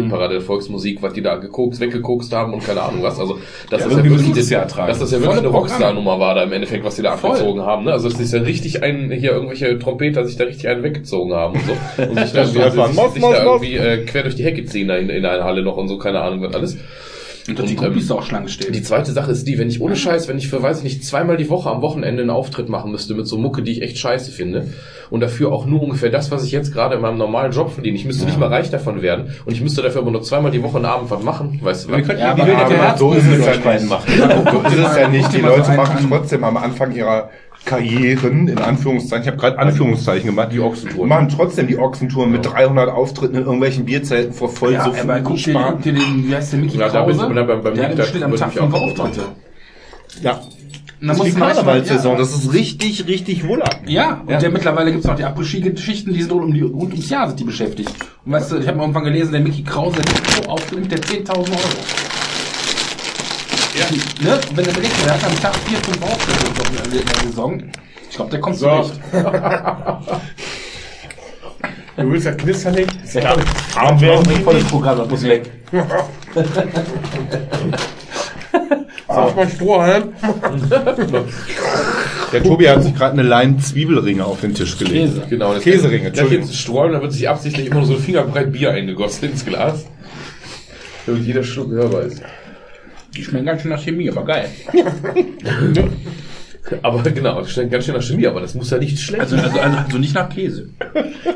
Parade 0.08 0.34
der 0.34 0.42
Volksmusik, 0.42 1.02
was 1.02 1.12
die 1.12 1.22
da 1.22 1.36
gekokst, 1.36 1.80
weggekokst 1.80 2.32
haben 2.32 2.54
und 2.54 2.64
keine 2.64 2.82
Ahnung 2.82 3.02
was, 3.02 3.18
also, 3.18 3.38
das 3.70 3.82
ist 3.82 3.90
ja 3.90 3.98
irgendwie 3.98 4.10
wirklich, 4.10 4.36
es 4.36 4.50
ja 4.50 4.64
dass 4.64 4.98
das 4.98 5.10
ja 5.12 5.20
wirklich 5.20 5.38
eine. 5.38 5.48
Rockstar-Nummer 5.48 6.18
war 6.18 6.34
da 6.34 6.42
im 6.42 6.52
Endeffekt, 6.52 6.84
was 6.84 6.96
die 6.96 7.02
da 7.02 7.12
abgezogen 7.12 7.62
haben, 7.62 7.84
ne? 7.84 7.92
Also, 7.92 8.08
es 8.08 8.18
ist 8.18 8.32
ja 8.32 8.40
richtig 8.40 8.82
ein, 8.82 9.10
hier 9.10 9.32
irgendwelche 9.32 9.78
Trompeter 9.78 10.24
sich 10.24 10.36
da 10.36 10.44
richtig 10.44 10.68
einen 10.68 10.82
weggezogen 10.82 11.32
haben 11.32 11.54
und 11.54 11.62
so, 11.64 11.72
und 12.02 12.18
sich 12.18 12.32
da, 12.32 12.40
Das 12.40 12.52
sich, 12.52 12.62
sich, 12.62 13.12
sich 13.12 13.22
da 13.22 13.44
irgendwie, 13.44 13.76
äh, 13.76 14.04
quer 14.04 14.22
durch 14.22 14.36
die 14.36 14.44
Hecke 14.44 14.64
ziehen 14.64 14.88
da 14.88 14.96
in, 14.96 15.08
in 15.08 15.24
einer 15.24 15.44
Halle 15.44 15.62
noch 15.62 15.76
und 15.76 15.88
so, 15.88 15.98
keine 15.98 16.20
Ahnung 16.20 16.42
was 16.42 16.54
alles. 16.54 16.78
Und 17.48 17.58
dass 17.58 17.66
die 17.66 17.76
Und, 17.76 17.82
ähm, 17.84 17.88
Groupies 17.90 18.08
da 18.08 18.14
auch 18.14 18.22
Schlange 18.22 18.48
stehen. 18.48 18.72
Die 18.72 18.82
zweite 18.82 19.12
Sache 19.12 19.30
ist 19.30 19.46
die, 19.48 19.58
wenn 19.58 19.68
ich 19.68 19.80
ohne 19.80 19.96
Scheiß, 19.96 20.28
wenn 20.28 20.36
ich 20.38 20.48
für, 20.48 20.62
weiß 20.62 20.78
ich 20.78 20.84
nicht, 20.84 21.04
zweimal 21.04 21.36
die 21.36 21.48
Woche 21.48 21.70
am 21.70 21.80
Wochenende 21.82 22.22
einen 22.22 22.30
Auftritt 22.30 22.68
machen 22.68 22.90
müsste 22.90 23.14
mit 23.14 23.26
so 23.26 23.38
Mucke, 23.38 23.62
die 23.62 23.72
ich 23.72 23.82
echt 23.82 23.98
scheiße 23.98 24.30
finde 24.30 24.68
und 25.10 25.20
dafür 25.20 25.52
auch 25.52 25.64
nur 25.66 25.82
ungefähr 25.82 26.10
das, 26.10 26.30
was 26.30 26.44
ich 26.44 26.52
jetzt 26.52 26.72
gerade 26.72 26.96
in 26.96 27.00
meinem 27.00 27.16
normalen 27.18 27.52
Job 27.52 27.72
verdiene. 27.72 27.96
Ich 27.96 28.04
müsste 28.04 28.26
nicht 28.26 28.38
mal 28.38 28.48
reich 28.48 28.70
davon 28.70 29.00
werden 29.02 29.32
und 29.46 29.52
ich 29.52 29.60
müsste 29.60 29.82
dafür 29.82 30.02
aber 30.02 30.10
nur 30.10 30.22
zweimal 30.22 30.50
die 30.50 30.62
Woche 30.62 30.76
einen 30.76 30.86
Abend 30.86 31.10
was 31.10 31.22
machen, 31.22 31.58
weißt 31.62 31.86
du? 31.88 31.92
wir 31.92 32.02
könnten 32.02 32.20
Ja, 32.20 32.32
aber- 32.32 32.42
aber 32.44 32.96
so 32.98 33.12
ist 33.14 33.24
es 33.26 33.46
ja 33.46 33.72
nicht. 33.72 33.88
machen. 33.88 34.12
so 34.52 34.60
ist 34.68 34.78
es 34.90 34.96
ja 34.96 35.08
nicht. 35.08 35.32
Die 35.32 35.40
Leute 35.40 35.72
machen 35.72 36.06
trotzdem 36.08 36.44
am 36.44 36.56
Anfang 36.56 36.94
ihrer 36.94 37.30
Karrieren, 37.68 38.48
in 38.48 38.58
Anführungszeichen, 38.58 39.22
ich 39.24 39.28
habe 39.28 39.36
gerade 39.36 39.58
Anführungszeichen 39.58 40.26
gemacht, 40.30 40.48
die 40.52 40.60
Ochsentouren. 40.60 41.08
machen 41.08 41.28
trotzdem 41.28 41.66
die 41.66 41.78
Ochsentouren 41.78 42.30
mit 42.32 42.44
300 42.44 42.88
Auftritten 42.88 43.34
in 43.36 43.42
irgendwelchen 43.42 43.84
Bierzelten 43.84 44.32
vor 44.32 44.48
voll 44.48 44.72
ja, 44.72 44.84
so 44.84 44.92
viel 44.92 45.04
guck 45.22 45.36
dir, 45.36 45.52
guck 45.52 45.82
dir 45.82 45.92
den, 45.92 46.28
wie 46.28 46.34
heißt 46.34 46.52
der, 46.52 46.58
Mickey 46.60 46.78
Ja, 46.78 46.88
da 46.88 47.02
bin 47.02 47.14
ich- 47.14 47.20
Krause? 47.20 47.34
da 47.34 47.42
beim- 47.42 47.62
beim 47.62 47.74
der 47.74 47.88
hat 47.90 47.98
da 47.98 48.04
Schnitt 48.04 48.22
am 48.22 48.34
Tag 48.34 48.48
auch 48.48 48.52
fünf 48.52 48.74
Auftritte. 48.74 49.20
Ja. 50.22 50.40
Und 51.00 51.06
dann 51.06 51.16
Das 51.16 51.26
ist 51.28 51.36
die 51.36 51.40
Karnevalssaison, 51.40 52.12
ja. 52.12 52.18
das 52.18 52.34
ist 52.34 52.52
richtig, 52.54 53.06
richtig 53.06 53.46
wohlerten. 53.46 53.88
Ja, 53.88 54.20
und 54.26 54.42
Der, 54.42 54.50
mittlerweile 54.50 54.90
gibt's 54.90 55.06
noch 55.06 55.14
die 55.14 55.24
Après-Ski-Geschichten, 55.24 56.12
die 56.12 56.22
sind 56.22 56.32
rund, 56.32 56.44
um 56.46 56.54
die, 56.54 56.62
rund 56.62 56.90
ums 56.92 57.08
Jahr 57.08 57.28
sind 57.28 57.38
die 57.38 57.44
beschäftigt. 57.44 57.90
Und 58.24 58.32
weißt 58.32 58.50
du, 58.50 58.56
ich 58.56 58.66
habe 58.66 58.78
mal 58.78 58.82
irgendwann 58.84 59.04
gelesen, 59.04 59.30
der 59.32 59.40
Mickey 59.42 59.62
Krause, 59.62 59.96
der 60.02 60.12
ist 60.12 60.42
so 60.44 60.50
aufgelegt, 60.50 60.90
der 60.90 61.00
10.000 61.00 61.50
Euro. 61.52 61.58
Ja. 63.78 63.84
Ne? 64.24 64.34
Und 64.50 64.56
wenn 64.56 64.64
berechnet, 64.64 65.06
der 65.06 65.14
hat 65.14 65.24
am 65.24 65.40
Tag 65.40 65.56
vier, 65.66 65.78
fünf 65.78 66.02
Auftritte 66.02 66.46
in 66.84 66.92
der- 67.06 67.22
Saison. 67.28 67.62
Ich 68.10 68.16
glaube, 68.16 68.30
der 68.30 68.40
kommt 68.40 68.56
So. 68.56 68.66
zurecht. 68.68 69.00
Du 71.96 72.10
willst 72.12 72.26
ja 72.26 72.32
knistern 72.32 72.74
nicht? 72.74 72.90
Ja. 73.14 73.36
Arm 73.74 74.00
werden 74.00 74.24
die 74.24 74.42
Volles 74.42 74.64
Programm, 74.64 74.98
das 74.98 75.08
muss 75.10 75.22
weg. 75.24 75.50
Auf 79.08 79.34
mein 79.34 79.50
Strohhalm. 79.50 80.12
Der 82.32 82.42
Tobi 82.42 82.68
hat 82.68 82.82
sich 82.84 82.94
gerade 82.94 83.14
eine 83.14 83.22
Lein 83.22 83.58
Zwiebelringe 83.58 84.24
auf 84.24 84.40
den 84.42 84.54
Tisch 84.54 84.76
gelegt. 84.78 85.14
Käse. 85.14 85.22
Genau, 85.30 85.54
das 85.54 85.62
Käseringe, 85.62 86.08
Entschuldigung. 86.08 86.44
jetzt 86.46 86.56
streuen, 86.56 86.92
da 86.92 87.00
wird 87.00 87.12
sich 87.12 87.28
absichtlich 87.28 87.66
immer 87.66 87.76
nur 87.76 87.86
so 87.86 87.96
fingerbreit 87.96 88.52
Bier 88.52 88.70
eingegossen 88.72 89.30
ins 89.30 89.44
Glas. 89.44 89.86
Damit 91.06 91.24
jeder 91.24 91.42
Schluck 91.42 91.70
hörbar 91.70 92.02
ist. 92.02 92.20
Die 93.16 93.24
schmecken 93.24 93.46
ganz 93.46 93.62
schön 93.62 93.70
nach 93.70 93.82
Chemie, 93.82 94.10
aber 94.10 94.24
geil. 94.24 94.48
Aber 96.82 97.02
genau, 97.02 97.40
das 97.40 97.50
schmeckt 97.52 97.70
ganz 97.70 97.84
schön 97.84 97.94
nach 97.94 98.02
Chemie, 98.02 98.26
aber 98.26 98.40
das 98.40 98.54
muss 98.54 98.70
ja 98.70 98.78
nicht 98.78 98.98
schlecht 99.00 99.22
Also, 99.22 99.36
also, 99.36 99.58
also, 99.58 99.78
also 99.78 99.98
nicht 99.98 100.14
nach 100.14 100.28
Käse. 100.28 100.68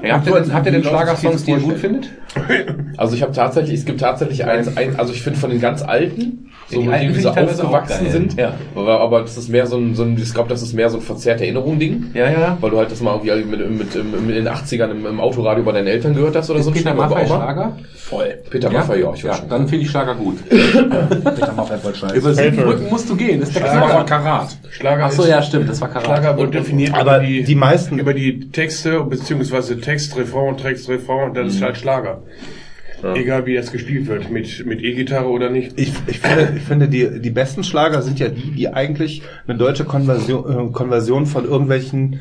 Ja, 0.02 0.14
habt, 0.16 0.26
ihr 0.26 0.34
denn, 0.34 0.52
habt 0.52 0.66
ihr 0.66 0.72
denn 0.72 0.84
Schlagersongs, 0.84 1.44
die 1.44 1.52
ihr 1.52 1.58
gut 1.58 1.78
findet? 1.78 2.10
Also 2.96 3.14
ich 3.16 3.22
habe 3.22 3.32
tatsächlich, 3.32 3.80
es 3.80 3.84
gibt 3.84 4.00
tatsächlich 4.00 4.44
eins, 4.44 4.76
ein, 4.76 4.98
also 4.98 5.12
ich 5.12 5.22
finde 5.22 5.38
von 5.38 5.50
den 5.50 5.60
ganz 5.60 5.82
alten, 5.82 6.50
so 6.68 6.80
die 6.80 6.88
mit 6.88 7.00
denen 7.00 7.14
sie 7.14 7.26
auch 7.28 7.36
aufgewachsen 7.36 8.10
sind, 8.10 8.38
Ja. 8.38 8.54
aber, 8.74 9.00
aber 9.00 9.20
das 9.22 9.36
ist 9.36 9.48
mehr 9.48 9.66
so 9.66 9.76
ein, 9.76 9.94
so 9.94 10.02
ein 10.02 10.16
ich 10.16 10.32
glaube, 10.32 10.48
das 10.48 10.62
ist 10.62 10.72
mehr 10.72 10.88
so 10.88 10.98
ein 10.98 11.02
verzerrte 11.02 11.44
Erinnerung-Ding. 11.44 12.10
Ja, 12.14 12.30
ja. 12.30 12.56
Weil 12.60 12.70
du 12.70 12.78
halt 12.78 12.90
das 12.90 13.00
mal 13.00 13.18
irgendwie 13.22 13.44
mit, 13.44 13.70
mit, 13.70 13.94
mit, 13.94 14.22
mit 14.22 14.36
in 14.36 14.44
den 14.44 14.48
80ern 14.48 14.90
im, 14.90 15.06
im 15.06 15.20
Autoradio 15.20 15.64
bei 15.64 15.72
deinen 15.72 15.88
Eltern 15.88 16.14
gehört 16.14 16.36
hast 16.36 16.50
oder 16.50 16.62
so. 16.62 16.70
ein 16.70 16.74
Peter. 16.74 16.94
Schlager? 17.26 17.76
Voll. 18.12 18.34
Peter 18.50 18.70
Maffay, 18.70 19.00
ja, 19.00 19.06
ich 19.14 19.24
weiß 19.24 19.30
Ja, 19.30 19.34
schon. 19.36 19.48
dann 19.48 19.66
finde 19.68 19.84
ich 19.86 19.90
Schlager 19.90 20.14
gut. 20.14 20.36
Peter 20.50 21.52
Maffay 21.56 21.78
voll 21.78 21.94
scheiße. 21.94 22.14
Über 22.14 22.34
sieben 22.34 22.56
Brücken 22.58 22.88
musst 22.90 23.08
du 23.08 23.16
gehen, 23.16 23.40
das 23.40 23.48
ist 23.48 23.58
der 23.58 23.64
Das 23.64 23.74
war. 23.80 24.04
Karat. 24.04 24.56
Schlager 24.70 25.04
Ach 25.06 25.10
so, 25.12 25.26
ja, 25.26 25.42
stimmt, 25.42 25.68
das 25.70 25.80
war 25.80 25.88
Karat. 25.88 26.04
Schlager 26.04 26.36
wird 26.36 26.52
definiert 26.54 26.92
Aber 26.94 27.16
über 27.16 27.26
die, 27.26 27.42
die 27.44 27.54
meisten- 27.54 27.98
über 27.98 28.12
die 28.12 28.50
Texte, 28.50 29.00
beziehungsweise 29.04 29.80
Text, 29.80 30.14
Refrain, 30.16 30.58
Text, 30.58 30.88
Refrain, 30.90 31.32
das 31.32 31.54
ist 31.54 31.62
halt 31.62 31.78
Schlager. 31.78 32.22
Egal 33.16 33.46
wie 33.46 33.54
das 33.56 33.72
gespielt 33.72 34.06
wird, 34.06 34.30
mit, 34.30 34.64
mit 34.64 34.80
E-Gitarre 34.80 35.26
oder 35.28 35.50
nicht. 35.50 35.72
Ich, 35.76 35.92
ich 36.06 36.20
finde, 36.20 36.52
ich 36.56 36.62
finde 36.62 36.86
die, 36.88 37.20
die 37.20 37.30
besten 37.30 37.64
Schlager 37.64 38.00
sind 38.00 38.20
ja 38.20 38.28
die, 38.28 38.52
die 38.52 38.68
eigentlich 38.68 39.22
eine 39.48 39.58
deutsche 39.58 39.82
Konversion, 39.84 40.68
äh, 40.68 40.72
Konversion 40.72 41.26
von 41.26 41.44
irgendwelchen 41.44 42.20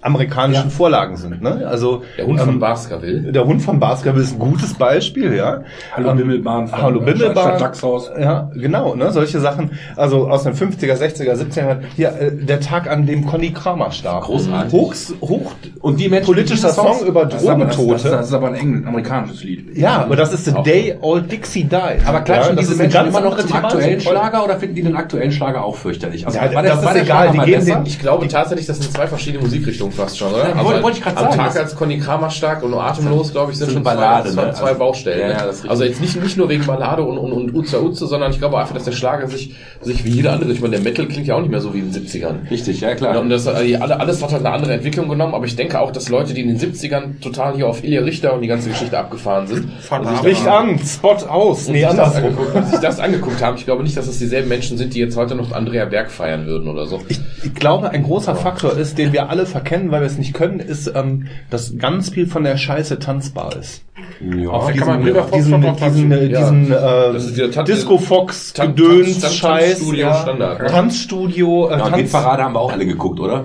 amerikanischen 0.00 0.70
Vorlagen 0.70 1.16
sind. 1.16 1.42
Ne? 1.42 1.66
Also 1.66 2.02
Der 2.16 2.26
Hund 2.26 2.40
von 2.40 2.48
ähm, 2.50 2.60
Baskerville. 2.60 3.32
Der 3.32 3.44
Hund 3.44 3.62
von 3.62 3.78
Baskerville 3.78 4.24
ist 4.24 4.32
ein 4.34 4.38
gutes 4.38 4.74
Beispiel, 4.74 5.34
ja. 5.34 5.62
Hallo 5.94 6.10
Ähm, 6.10 6.16
Bimmelbahn 6.18 6.68
von, 6.68 6.82
Hallo 6.82 7.00
Bimmelbahn. 7.00 7.58
Dachshaus. 7.58 8.10
Ja, 8.18 8.50
genau, 8.54 8.94
ne, 8.94 9.10
solche 9.12 9.40
Sachen. 9.40 9.70
Also 9.96 10.28
aus 10.28 10.44
den 10.44 10.54
50er, 10.54 10.94
60er, 10.96 11.34
70er. 11.34 11.78
Hier, 11.96 12.08
äh, 12.20 12.32
der 12.34 12.60
Tag, 12.60 12.90
an 12.90 13.06
dem 13.06 13.26
Conny 13.26 13.50
Kramer 13.52 13.90
starb. 13.90 14.24
Großartig. 14.24 14.72
Hoch, 14.72 14.94
hoch 15.20 15.52
Und 15.80 15.98
die 16.00 16.08
Menschen, 16.08 16.26
politischer 16.26 16.68
die 16.68 16.74
Song 16.74 17.06
über 17.06 17.26
Das 17.26 17.42
ist 17.42 17.48
aber, 17.48 17.64
das, 17.66 17.76
das, 17.76 17.84
Drogentote. 17.84 18.10
das 18.10 18.26
ist 18.28 18.34
aber 18.34 18.48
ein 18.48 18.54
engl 18.54 18.86
amerikanisches 18.88 19.44
Lied. 19.44 19.76
Ja, 19.76 20.02
aber 20.02 20.16
das 20.16 20.32
ist 20.32 20.44
The 20.46 20.54
Day 20.64 20.96
All 21.02 21.22
Dixie 21.22 21.64
Died. 21.64 22.06
Aber 22.06 22.20
klatschen 22.20 22.50
ja, 22.50 22.56
das 22.56 22.60
diese 22.60 22.72
ist 22.72 22.78
Menschen 22.78 22.94
ganz 22.94 23.08
immer 23.08 23.20
noch 23.20 23.36
zum 23.38 23.52
aktuellen 23.52 24.00
Schlager 24.00 24.44
oder 24.44 24.56
finden 24.56 24.74
die 24.74 24.82
den 24.82 24.96
aktuellen 24.96 25.32
Schlager 25.32 25.64
auch 25.64 25.76
fürchterlich? 25.76 26.26
Also, 26.26 26.38
Ja, 26.38 26.54
war 26.54 26.62
das 26.62 26.82
ist 26.82 26.94
der 26.94 27.02
egal, 27.02 27.30
die 27.32 27.38
geben 27.38 27.66
den- 27.66 27.86
Ich 27.86 27.98
glaube 27.98 28.28
tatsächlich, 28.28 28.66
das 28.66 28.78
sind 28.78 28.92
zwei 28.92 29.06
verschiedene 29.06 29.42
Musikrichtungen 29.42 29.81
fast 29.90 30.18
schon, 30.18 30.32
oder? 30.32 30.44
Also 30.44 30.64
wollte- 30.64 30.82
wollte 30.82 30.98
ich 30.98 31.04
grad 31.04 31.16
am 31.16 31.24
sagen, 31.24 31.36
Tag 31.36 31.46
das- 31.48 31.56
als 31.56 31.76
Conny 31.76 31.98
Kramer 31.98 32.30
stark 32.30 32.62
und 32.62 32.74
atemlos, 32.74 33.32
glaube 33.32 33.52
ich, 33.52 33.58
sind 33.58 33.72
schon 33.72 33.82
Ballade, 33.82 34.30
zwei, 34.30 34.44
ne? 34.46 34.52
zwei 34.52 34.66
Also- 34.68 34.78
Baustellen. 34.78 35.20
Ja, 35.20 35.26
ne? 35.28 35.52
ja, 35.64 35.68
also 35.70 35.84
jetzt 35.84 36.00
nicht, 36.00 36.22
nicht 36.22 36.36
nur 36.36 36.48
wegen 36.48 36.64
Ballade 36.66 37.02
und, 37.02 37.18
und, 37.18 37.32
und 37.32 37.54
Uza 37.54 37.78
Uze, 37.80 38.06
sondern 38.06 38.30
ich 38.32 38.38
glaube 38.38 38.58
einfach, 38.58 38.74
dass 38.74 38.84
der 38.84 38.92
Schlager 38.92 39.26
sich, 39.28 39.54
sich 39.80 40.04
wie 40.04 40.10
jeder 40.10 40.32
andere, 40.32 40.52
ich 40.52 40.60
meine, 40.60 40.76
der 40.76 40.84
Metal 40.84 41.06
klingt 41.06 41.26
ja 41.26 41.34
auch 41.36 41.40
nicht 41.40 41.50
mehr 41.50 41.60
so 41.60 41.74
wie 41.74 41.78
in 41.80 41.92
den 41.92 42.02
70ern. 42.06 42.50
Richtig, 42.50 42.80
ja 42.80 42.90
Ja, 42.90 42.94
klar. 42.94 43.20
und 43.20 43.30
das, 43.30 43.46
also 43.46 43.60
alle, 43.82 44.00
alles 44.00 44.22
hat 44.22 44.32
halt 44.32 44.44
eine 44.44 44.54
andere 44.54 44.72
Entwicklung 44.74 45.08
genommen, 45.08 45.34
aber 45.34 45.46
ich 45.46 45.56
denke 45.56 45.80
auch, 45.80 45.90
dass 45.92 46.08
Leute, 46.08 46.34
die 46.34 46.42
in 46.42 46.48
den 46.48 46.58
70ern 46.58 47.20
total 47.20 47.54
hier 47.54 47.66
auf 47.68 47.82
Ilja 47.84 48.02
Richter 48.02 48.34
und 48.34 48.42
die 48.42 48.48
ganze 48.48 48.68
Geschichte 48.68 48.98
abgefahren 48.98 49.46
sind, 49.46 49.68
sich 49.80 50.22
Licht 50.22 50.46
an, 50.46 50.78
Spot 50.78 51.16
aus. 51.28 51.66
und 51.66 51.72
Nee, 51.72 51.80
sich, 51.80 51.88
andersrum. 51.88 52.24
angeguckt, 52.24 52.54
und 52.54 52.66
sich 52.68 52.78
das 52.80 53.00
angeguckt 53.00 53.42
haben. 53.42 53.56
Ich 53.56 53.64
glaube 53.64 53.82
nicht, 53.82 53.96
dass 53.96 54.06
es 54.06 54.18
dieselben 54.18 54.48
Menschen 54.48 54.76
sind, 54.78 54.94
die 54.94 54.98
jetzt 55.00 55.16
heute 55.16 55.34
noch 55.34 55.52
Andrea 55.52 55.84
Berg 55.86 56.10
feiern 56.10 56.46
würden 56.46 56.68
oder 56.68 56.86
so. 56.86 57.00
Ich, 57.08 57.20
ich 57.44 57.54
glaube, 57.54 57.90
ein 57.90 58.02
großer 58.02 58.34
Faktor 58.34 58.76
ist, 58.76 58.98
den 58.98 59.12
wir 59.12 59.30
alle 59.30 59.46
verkennen, 59.62 59.90
weil 59.90 60.00
wir 60.00 60.06
es 60.06 60.18
nicht 60.18 60.34
können, 60.34 60.60
ist, 60.60 60.92
ähm, 60.94 61.26
dass 61.50 61.78
ganz 61.78 62.10
viel 62.10 62.26
von 62.26 62.44
der 62.44 62.56
Scheiße 62.56 62.98
tanzbar 62.98 63.56
ist. 63.56 63.84
Ja. 64.20 64.48
Auf 64.50 64.66
kann 64.66 64.74
diesen, 64.74 64.86
man 64.88 65.02
River 65.04 65.22
Fox 65.24 65.32
diesen, 65.44 65.60
diesen, 65.60 66.12
äh, 66.12 66.26
Ja. 66.26 66.38
diesen 66.40 66.70
Das 66.70 67.24
ist 67.24 67.36
dieser 67.36 67.46
äh, 67.46 67.50
Tanz- 67.50 67.68
Disco 67.68 67.98
Fox 67.98 68.52
Tan- 68.52 68.74
Gedöns 68.74 69.20
Tanz- 69.20 69.34
Scheiß, 69.34 69.70
Tanzstudio 69.74 70.06
ja. 70.06 70.14
Standard, 70.14 70.60
ne? 70.62 70.66
Tanzstudio, 70.68 71.68
äh, 71.68 71.72
Ja, 71.72 71.78
Tanz, 71.78 71.96
Hitparade 71.96 72.42
haben 72.42 72.54
wir 72.54 72.60
auch 72.60 72.72
alle 72.72 72.86
geguckt, 72.86 73.20
oder? 73.20 73.44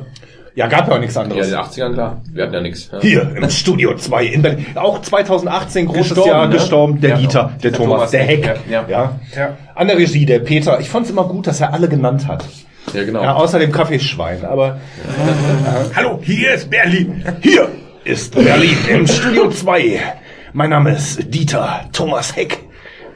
ja, 0.56 0.66
gab 0.68 0.88
ja 0.88 0.96
auch 0.96 1.00
nichts 1.00 1.14
Ja, 1.14 1.22
in 1.22 1.32
anderes. 1.32 1.50
den 1.50 1.58
80ern, 1.60 1.94
klar. 1.94 2.22
Wir 2.34 2.44
hatten 2.44 2.54
ja 2.56 2.62
nichts. 2.62 2.90
Ja. 2.92 3.00
Hier 3.00 3.32
im 3.36 3.48
Studio 3.52 3.96
2 3.96 4.26
in 4.26 4.42
Berlin. 4.42 4.66
Auch 4.74 5.02
2018 5.04 5.86
großes 5.86 6.02
Gestorben, 6.10 6.30
Jahr 6.32 6.48
ne? 6.48 6.54
gestorben, 6.54 7.00
der 7.02 7.10
Ja, 7.12 7.18
Dieter, 7.18 7.52
der, 7.62 7.70
der 7.70 7.74
Thomas, 7.78 7.94
Thomas 7.96 8.12
der 8.12 8.24
Heck, 8.24 8.60
ja. 8.68 8.84
Ja. 8.90 9.20
Ja. 9.36 9.58
An 9.76 9.88
der 9.88 9.98
Regie, 10.00 10.26
der 10.26 10.40
Peter. 10.40 10.80
Ich 10.80 10.90
fand 10.90 11.06
es 11.06 11.12
immer 11.12 11.26
gut, 11.26 11.46
dass 11.46 11.62
er 11.62 11.74
alle 11.74 11.88
genannt 11.88 12.28
hat. 12.28 12.44
Ja, 12.94 13.04
genau. 13.04 13.22
Ja, 13.24 13.34
außer 13.36 13.60
dem 13.60 13.72
Kaffeeschwein. 13.72 14.46
Aber 14.46 14.80
Hallo, 15.96 16.20
hier 16.22 16.54
ist 16.54 16.70
Berlin. 16.70 17.24
Hier 17.42 17.68
ist 18.06 18.34
Berlin 18.34 18.78
im 18.90 19.06
Studio 19.08 19.50
2. 19.50 20.00
Mein 20.54 20.70
Name 20.70 20.92
ist 20.94 21.34
Dieter 21.34 21.82
Thomas 21.92 22.36
Heck. 22.36 22.60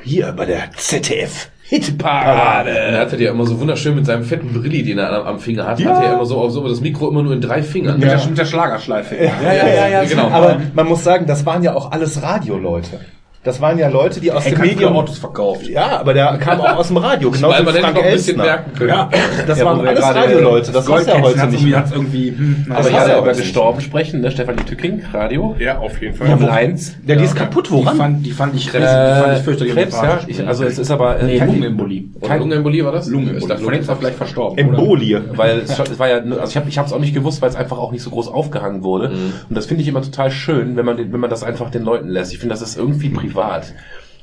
Hier 0.04 0.32
bei 0.34 0.46
der 0.46 0.72
ZDF 0.76 1.50
Hitparade. 1.64 2.72
Er 2.72 3.00
hatte 3.00 3.16
ja 3.18 3.32
immer 3.32 3.46
so 3.46 3.58
wunderschön 3.60 3.96
mit 3.96 4.06
seinem 4.06 4.26
fetten 4.26 4.52
Brilli, 4.52 4.84
den 4.84 4.98
er 4.98 5.10
am, 5.14 5.26
am 5.36 5.40
Finger 5.40 5.66
hat, 5.68 5.80
Ja. 5.80 5.96
hatte 5.96 6.06
er 6.06 6.14
immer 6.16 6.26
so, 6.26 6.50
so 6.50 6.68
das 6.68 6.82
Mikro 6.82 7.08
immer 7.10 7.24
nur 7.24 7.32
in 7.34 7.40
drei 7.40 7.64
Fingern. 7.64 7.98
Mit, 7.98 8.10
der, 8.10 8.26
mit 8.26 8.38
der 8.38 8.46
Schlagerschleife. 8.46 9.16
Ja, 9.16 9.32
ja, 9.54 9.68
ja, 9.68 9.88
ja. 9.88 10.04
Genau. 10.04 10.30
Aber 10.32 10.60
man 10.74 10.88
muss 10.88 11.04
sagen, 11.04 11.26
das 11.28 11.46
waren 11.46 11.64
ja 11.64 11.74
auch 11.74 11.92
alles 11.92 12.22
Radioleute. 12.22 13.00
Das 13.44 13.60
waren 13.60 13.80
ja 13.80 13.88
Leute, 13.90 14.20
die 14.20 14.32
aus 14.32 14.46
Heck 14.46 14.54
dem 14.56 14.62
Medium... 14.68 14.94
Autos 14.96 15.18
verkauft. 15.18 15.68
Ja, 15.68 16.00
aber 16.00 16.14
der 16.14 16.38
kam 16.38 16.62
auch 16.62 16.76
aus 16.76 16.90
dem 16.90 16.98
Radio, 16.98 17.32
genau 17.32 17.50
Weil 17.50 17.66
wie 17.66 17.80
Frank 17.80 17.96
bisschen 17.96 18.06
Elstner. 18.06 18.44
merken 18.44 18.74
können. 18.78 18.90
Ja. 18.90 19.10
Das 19.48 19.58
Ja, 19.58 19.66
waren 19.66 19.88
alles 19.88 20.00
gerade- 20.00 20.20
Radioleute, 20.20 20.72
das 20.72 20.88
ist 20.88 21.08
ja 21.08 21.22
heute 21.22 21.48
nicht 21.48 21.76
hat's 21.76 21.92
irgendwie, 21.92 22.30
hm, 22.30 22.66
Aber 22.70 22.92
ja, 22.92 22.98
ja 22.98 23.04
über 23.06 23.22
heute 23.22 23.30
nicht. 23.30 23.40
gestorben 23.40 23.82
sprechen, 23.82 24.22
ne? 24.22 24.30
Stefanie 24.30 24.62
Tücking, 24.64 25.02
Radio. 25.12 25.56
Ja, 25.58 25.80
auf 25.80 26.00
jeden 26.00 26.14
Fall. 26.16 26.28
Formel 26.28 26.50
1. 26.52 26.98
Der, 27.08 27.16
die 27.16 27.24
ist 27.24 27.36
kaputt, 27.36 27.66
die 27.70 27.72
woran? 27.72 27.98
fand, 27.98 28.26
die 28.28 28.30
fand 28.32 28.54
ich, 28.56 28.68
riesig, 28.76 28.88
die 28.88 29.22
fand 29.24 29.38
ich 29.38 29.44
fürchterlich 29.44 29.74
Krebs, 29.74 29.96
ja. 29.96 30.20
Ich, 30.28 30.48
also 30.48 30.64
es 30.64 30.78
ist 30.78 30.92
aber 30.92 31.20
äh, 31.20 31.26
nee, 31.26 31.38
kein- 31.40 31.48
Lungenembolie. 31.48 32.04
Oder 32.22 32.38
Lungenembolie 32.38 32.86
war 32.86 32.92
das? 32.92 33.08
Lungenembolie. 33.08 33.58
Von 33.58 33.74
dem 33.74 33.82
ist 33.82 33.90
er 33.90 33.96
vielleicht 33.96 34.18
verstorben. 34.18 34.58
Embolie. 34.60 35.20
weil 35.36 35.62
es, 35.62 35.80
war 35.98 36.08
ja, 36.08 36.18
also 36.18 36.44
ich 36.48 36.58
habe 36.58 36.70
ich 36.70 36.78
habe 36.78 36.88
es 36.88 36.94
auch 36.94 37.00
nicht 37.00 37.16
gewusst, 37.16 37.42
weil 37.42 37.50
es 37.50 37.56
einfach 37.56 37.80
auch 37.80 37.92
nicht 37.92 38.04
so 38.04 38.12
groß 38.12 38.28
aufgehangen 38.28 38.84
wurde. 38.84 39.08
Und 39.50 39.58
das 39.58 39.66
finde 39.66 39.82
ich 39.82 39.88
immer 39.90 40.04
total 40.04 40.30
schön, 40.30 40.76
wenn 40.78 40.86
man 40.86 40.98
den, 40.98 41.12
wenn 41.12 41.20
man 41.20 41.32
das 41.32 41.42
einfach 41.42 41.72
den 41.72 41.82
Leuten 41.84 42.08
lässt. 42.08 42.32
Ich 42.34 42.38
finde, 42.38 42.54
das 42.54 42.62
ist 42.62 42.78
irgendwie 42.78 43.10
privat. 43.10 43.31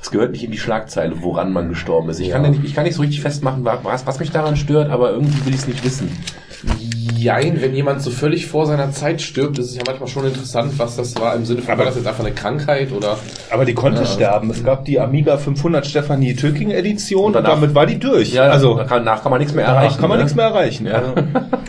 Es 0.00 0.10
gehört 0.10 0.32
nicht 0.32 0.44
in 0.44 0.52
die 0.52 0.58
Schlagzeile, 0.58 1.22
woran 1.22 1.52
man 1.52 1.68
gestorben 1.68 2.08
ist. 2.08 2.20
Ich 2.20 2.30
kann 2.30 2.44
ja 2.44 2.50
nicht, 2.50 2.64
ich 2.64 2.74
kann 2.74 2.84
nicht 2.84 2.94
so 2.94 3.02
richtig 3.02 3.20
festmachen, 3.20 3.64
was, 3.64 4.06
was 4.06 4.20
mich 4.20 4.30
daran 4.30 4.56
stört, 4.56 4.90
aber 4.90 5.10
irgendwie 5.10 5.44
will 5.44 5.54
ich 5.54 5.60
es 5.60 5.66
nicht 5.66 5.84
wissen. 5.84 6.10
Jein, 7.18 7.60
wenn 7.60 7.74
jemand 7.74 8.00
so 8.00 8.10
völlig 8.10 8.46
vor 8.46 8.66
seiner 8.66 8.92
Zeit 8.92 9.20
stirbt, 9.20 9.58
ist 9.58 9.70
es 9.70 9.76
ja 9.76 9.82
manchmal 9.86 10.08
schon 10.08 10.26
interessant, 10.26 10.78
was 10.78 10.96
das 10.96 11.16
war 11.16 11.34
im 11.34 11.44
Sinne 11.44 11.62
von, 11.62 11.76
war 11.76 11.84
das 11.84 11.96
jetzt 11.96 12.06
einfach 12.06 12.24
eine 12.24 12.32
Krankheit 12.32 12.92
oder 12.92 13.18
Aber 13.50 13.64
die 13.64 13.74
konnte 13.74 14.06
sterben. 14.06 14.50
Es 14.50 14.62
gab 14.62 14.84
die 14.84 15.00
Amiga 15.00 15.36
500 15.36 15.84
Stefanie 15.86 16.34
Töking 16.34 16.70
Edition 16.70 17.26
und, 17.26 17.32
danach- 17.32 17.50
damit 17.50 17.74
war 17.74 17.86
die 17.86 17.98
durch. 17.98 18.32
Ja, 18.32 18.44
also 18.44 18.80
danach 18.88 19.22
kann 19.22 19.30
man 19.30 19.40
nichts 19.40 19.54
mehr 19.54 19.64
erreichen. 19.64 19.98
kann 19.98 20.08
man 20.08 20.18
ne? 20.18 20.24
nichts 20.24 20.36
mehr 20.36 20.46
erreichen. 20.46 20.86
Ja. 20.86 21.02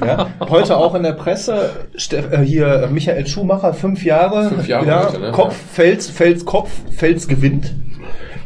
Ja. 0.05 0.27
Heute 0.39 0.77
auch 0.77 0.95
in 0.95 1.03
der 1.03 1.13
Presse 1.13 1.71
Steff, 1.95 2.31
äh, 2.31 2.37
hier 2.43 2.83
äh, 2.83 2.87
Michael 2.87 3.27
Schumacher 3.27 3.73
fünf 3.73 4.05
Jahre. 4.05 4.49
Fünf 4.49 4.67
Jahre 4.67 4.85
ja, 4.87 5.07
heute, 5.07 5.19
ne? 5.19 5.31
Kopf, 5.31 5.55
Fels, 5.73 6.07
Fels, 6.09 6.45
Kopf, 6.45 6.69
Fels 6.95 7.27
gewinnt. 7.27 7.73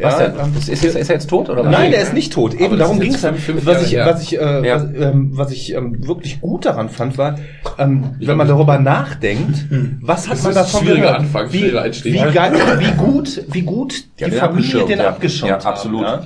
Was 0.04 0.20
Ja, 0.20 0.28
denn? 0.28 0.56
Ist, 0.58 0.70
ist, 0.70 0.84
ist 0.84 1.10
er 1.10 1.16
jetzt 1.16 1.30
tot 1.30 1.50
oder 1.50 1.64
was? 1.66 1.72
Nein, 1.72 1.92
der 1.92 2.02
ist 2.02 2.14
nicht 2.14 2.34
tot. 2.34 2.54
Eben 2.54 2.78
darum 2.78 3.00
ging 3.00 3.14
es. 3.14 3.24
Was 3.24 3.88
ich, 3.92 3.98
was 3.98 4.22
ich, 4.24 4.40
äh, 4.40 4.68
Ja. 4.68 4.76
was, 4.76 4.84
ähm, 4.96 5.32
was 5.34 5.52
ich 5.52 5.74
ähm, 5.74 6.06
wirklich 6.08 6.42
gut 6.42 6.66
daran 6.66 6.90
fand, 6.90 7.18
war, 7.18 7.40
ähm, 7.78 8.16
wenn 8.20 8.38
man 8.38 8.48
darüber 8.48 8.78
nachdenkt, 8.80 9.66
was 10.02 10.28
hat 10.28 10.36
Das 10.38 10.44
man 10.44 10.54
davon 10.54 10.86
gehört? 10.86 11.20
Anfang, 11.20 11.52
wie, 11.54 11.64
wie, 11.64 12.34
geil, 12.34 12.54
wie 12.80 12.92
gut, 12.98 13.42
wie 13.50 13.62
gut 13.62 14.04
die, 14.20 14.26
haben 14.26 14.32
den 14.32 14.40
Familie 14.40 14.86
den 14.86 15.00
ja. 15.00 15.08
abgeschirmt 15.10 15.50
Ja, 15.50 15.56
hat, 15.58 15.66
absolut. 15.66 16.02
Ja? 16.04 16.22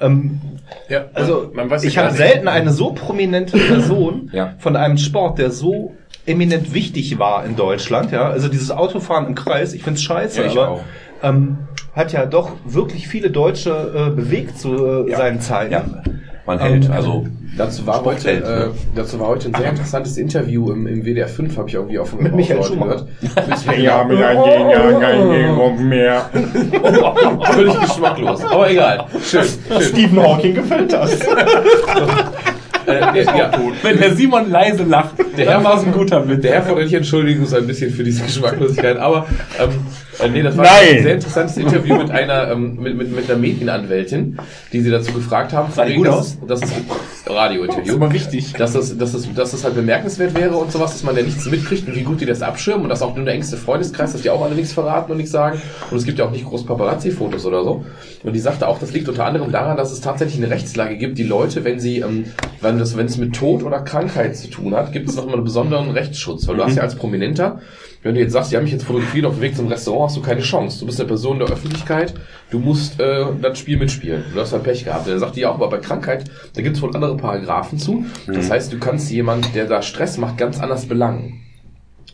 Ähm, 0.00 0.40
Ja, 0.88 1.04
also 1.14 1.50
man 1.54 1.68
weiß 1.70 1.84
ich 1.84 1.94
ja 1.96 2.04
habe 2.04 2.14
selten 2.16 2.48
eine 2.48 2.72
so 2.72 2.92
prominente 2.92 3.56
Person 3.58 4.30
Ja. 4.32 4.54
von 4.58 4.76
einem 4.76 4.96
Sport, 4.98 5.38
der 5.38 5.50
so 5.50 5.94
eminent 6.26 6.74
wichtig 6.74 7.18
war 7.18 7.44
in 7.44 7.56
Deutschland. 7.56 8.12
Ja, 8.12 8.28
also 8.30 8.48
dieses 8.48 8.70
Autofahren 8.70 9.26
im 9.26 9.34
Kreis, 9.34 9.72
ich 9.74 9.82
find's 9.82 10.02
scheiße, 10.02 10.40
Ja, 10.40 10.46
ich 10.46 10.52
aber 10.58 10.68
auch. 10.68 10.80
ähm, 11.22 11.58
hat 11.94 12.12
ja 12.12 12.26
doch 12.26 12.52
wirklich 12.64 13.08
viele 13.08 13.30
Deutsche 13.30 13.70
äh, 13.70 14.10
bewegt 14.10 14.58
zu 14.58 15.06
äh, 15.06 15.14
seinen 15.14 15.40
Zeiten. 15.40 15.72
Ja. 15.72 15.84
Man 16.46 16.58
hält, 16.58 16.86
Ähm, 16.86 16.92
also 16.92 17.26
Dazu 17.56 17.84
war, 17.86 18.04
heute, 18.04 18.20
Sportwelt, 18.20 18.44
äh, 18.44 18.66
ne? 18.66 18.70
dazu 18.94 19.18
war 19.18 19.26
heute 19.28 19.48
ein 19.48 19.54
sehr 19.54 19.70
interessantes 19.70 20.16
Interview 20.16 20.70
im, 20.70 20.86
im 20.86 21.04
WDR 21.04 21.28
5, 21.28 21.56
habe 21.58 21.68
ich 21.68 21.74
irgendwie 21.80 21.98
auf 21.98 22.10
dem 22.10 22.22
Mit 22.22 22.34
Michael 22.34 22.58
Leute 22.58 22.68
Schumacher. 22.68 23.06
gehört. 23.20 23.78
Ja, 23.82 24.04
mit 24.04 24.18
einem 24.18 24.70
Jahr 24.70 25.00
kein 25.00 25.88
mehr. 25.88 26.30
Völlig 27.52 27.80
geschmacklos. 27.80 28.44
Aber 28.44 28.70
egal. 28.70 29.04
Schön. 29.24 29.44
Stephen 29.80 30.22
Hawking 30.22 30.54
gefällt 30.54 30.92
das. 30.92 31.20
äh, 32.86 33.24
ja, 33.24 33.50
Wenn 33.82 33.98
der 33.98 34.14
Simon 34.14 34.50
leise 34.50 34.84
lacht, 34.84 35.14
der 35.36 35.46
Herr 35.50 35.64
war 35.64 35.76
es 35.78 35.84
ein 35.84 35.92
guter 35.92 36.26
Witz. 36.28 36.42
Der 36.42 36.52
Herr 36.54 36.62
von 36.62 36.78
ich 36.80 36.92
entschuldige 36.94 37.40
uns 37.40 37.52
ein 37.52 37.66
bisschen 37.66 37.90
für 37.90 38.04
diese 38.04 38.24
Geschmacklosigkeit, 38.24 38.96
aber 38.98 39.26
ähm, 39.58 39.70
äh, 40.22 40.28
nee, 40.28 40.42
das 40.42 40.56
war 40.56 40.64
Nein. 40.64 40.96
ein 40.96 41.02
sehr 41.02 41.14
interessantes 41.14 41.56
Interview 41.56 41.96
mit 41.96 42.10
einer 42.10 42.50
ähm, 42.50 42.76
mit, 42.80 42.96
mit, 42.96 43.14
mit 43.14 43.30
einer 43.30 43.38
Medienanwältin, 43.38 44.38
die 44.72 44.80
sie 44.80 44.90
dazu 44.90 45.12
gefragt 45.12 45.52
haben, 45.52 45.72
Sah 45.72 45.84
die 45.84 45.92
wegen, 45.92 46.04
gut 46.04 46.12
dass, 46.12 46.38
dass 46.46 46.62
es 46.62 46.72
Radiointerview, 47.26 47.94
immer 47.94 48.12
wichtig. 48.12 48.52
dass 48.54 48.72
das, 48.72 48.96
dass 48.96 49.12
das, 49.12 49.32
dass 49.34 49.50
das 49.52 49.64
halt 49.64 49.74
bemerkenswert 49.74 50.34
wäre 50.34 50.56
und 50.56 50.72
sowas, 50.72 50.92
dass 50.92 51.02
man 51.02 51.16
ja 51.16 51.22
nichts 51.22 51.46
mitkriegt 51.46 51.88
und 51.88 51.94
wie 51.94 52.02
gut 52.02 52.20
die 52.20 52.26
das 52.26 52.42
abschirmen 52.42 52.84
und 52.84 52.88
dass 52.88 53.02
auch 53.02 53.14
nur 53.14 53.24
der 53.24 53.34
engste 53.34 53.56
Freundeskreis, 53.56 54.12
dass 54.12 54.22
die 54.22 54.30
auch 54.30 54.42
alle 54.42 54.54
nichts 54.54 54.72
verraten 54.72 55.12
und 55.12 55.18
nichts 55.18 55.32
sagen 55.32 55.60
und 55.90 55.96
es 55.96 56.04
gibt 56.04 56.18
ja 56.18 56.24
auch 56.24 56.30
nicht 56.30 56.44
groß 56.44 56.66
Paparazzi-Fotos 56.66 57.46
oder 57.46 57.62
so 57.64 57.84
und 58.22 58.32
die 58.32 58.40
sagte 58.40 58.68
auch, 58.68 58.78
das 58.78 58.92
liegt 58.92 59.08
unter 59.08 59.24
anderem 59.24 59.50
daran, 59.50 59.76
dass 59.76 59.92
es 59.92 60.00
tatsächlich 60.00 60.42
eine 60.42 60.52
Rechtslage 60.52 60.96
gibt, 60.96 61.18
die 61.18 61.22
Leute, 61.22 61.64
wenn 61.64 61.80
sie, 61.80 62.00
ähm, 62.00 62.26
wenn 62.60 62.78
das, 62.78 62.96
wenn 62.96 63.06
es 63.06 63.16
mit 63.16 63.34
Tod 63.34 63.62
oder 63.62 63.80
Krankheit 63.80 64.36
zu 64.36 64.48
tun 64.48 64.74
hat, 64.74 64.92
gibt 64.92 65.08
es 65.08 65.16
noch 65.16 65.26
mal 65.26 65.34
einen 65.34 65.44
besonderen 65.44 65.90
Rechtsschutz, 65.90 66.46
weil 66.46 66.56
du 66.56 66.64
hast 66.64 66.76
ja 66.76 66.82
als 66.82 66.96
Prominenter 66.96 67.60
wenn 68.02 68.14
du 68.14 68.20
jetzt 68.20 68.32
sagst, 68.32 68.50
die 68.50 68.56
haben 68.56 68.64
mich 68.64 68.72
jetzt 68.72 68.84
fotografiert 68.84 69.26
auf 69.26 69.34
dem 69.34 69.42
Weg 69.42 69.56
zum 69.56 69.68
Restaurant, 69.68 70.08
hast 70.08 70.16
du 70.16 70.22
keine 70.22 70.40
Chance. 70.40 70.80
Du 70.80 70.86
bist 70.86 70.98
eine 71.00 71.08
Person 71.08 71.38
der 71.38 71.48
Öffentlichkeit, 71.48 72.14
du 72.50 72.58
musst 72.58 72.98
äh, 72.98 73.26
das 73.42 73.58
Spiel 73.58 73.76
mitspielen. 73.76 74.24
Du 74.32 74.40
hast 74.40 74.52
halt 74.52 74.62
Pech 74.62 74.84
gehabt. 74.84 75.06
Er 75.06 75.18
sagt 75.18 75.36
die 75.36 75.44
auch, 75.44 75.54
aber 75.54 75.68
bei 75.68 75.78
Krankheit, 75.78 76.24
da 76.54 76.62
gibt 76.62 76.76
es 76.76 76.82
wohl 76.82 76.94
andere 76.94 77.16
Paragraphen 77.16 77.78
zu. 77.78 78.04
Das 78.26 78.50
heißt, 78.50 78.72
du 78.72 78.78
kannst 78.78 79.10
jemand, 79.10 79.54
der 79.54 79.66
da 79.66 79.82
Stress 79.82 80.16
macht, 80.16 80.38
ganz 80.38 80.60
anders 80.60 80.86
belangen. 80.86 81.42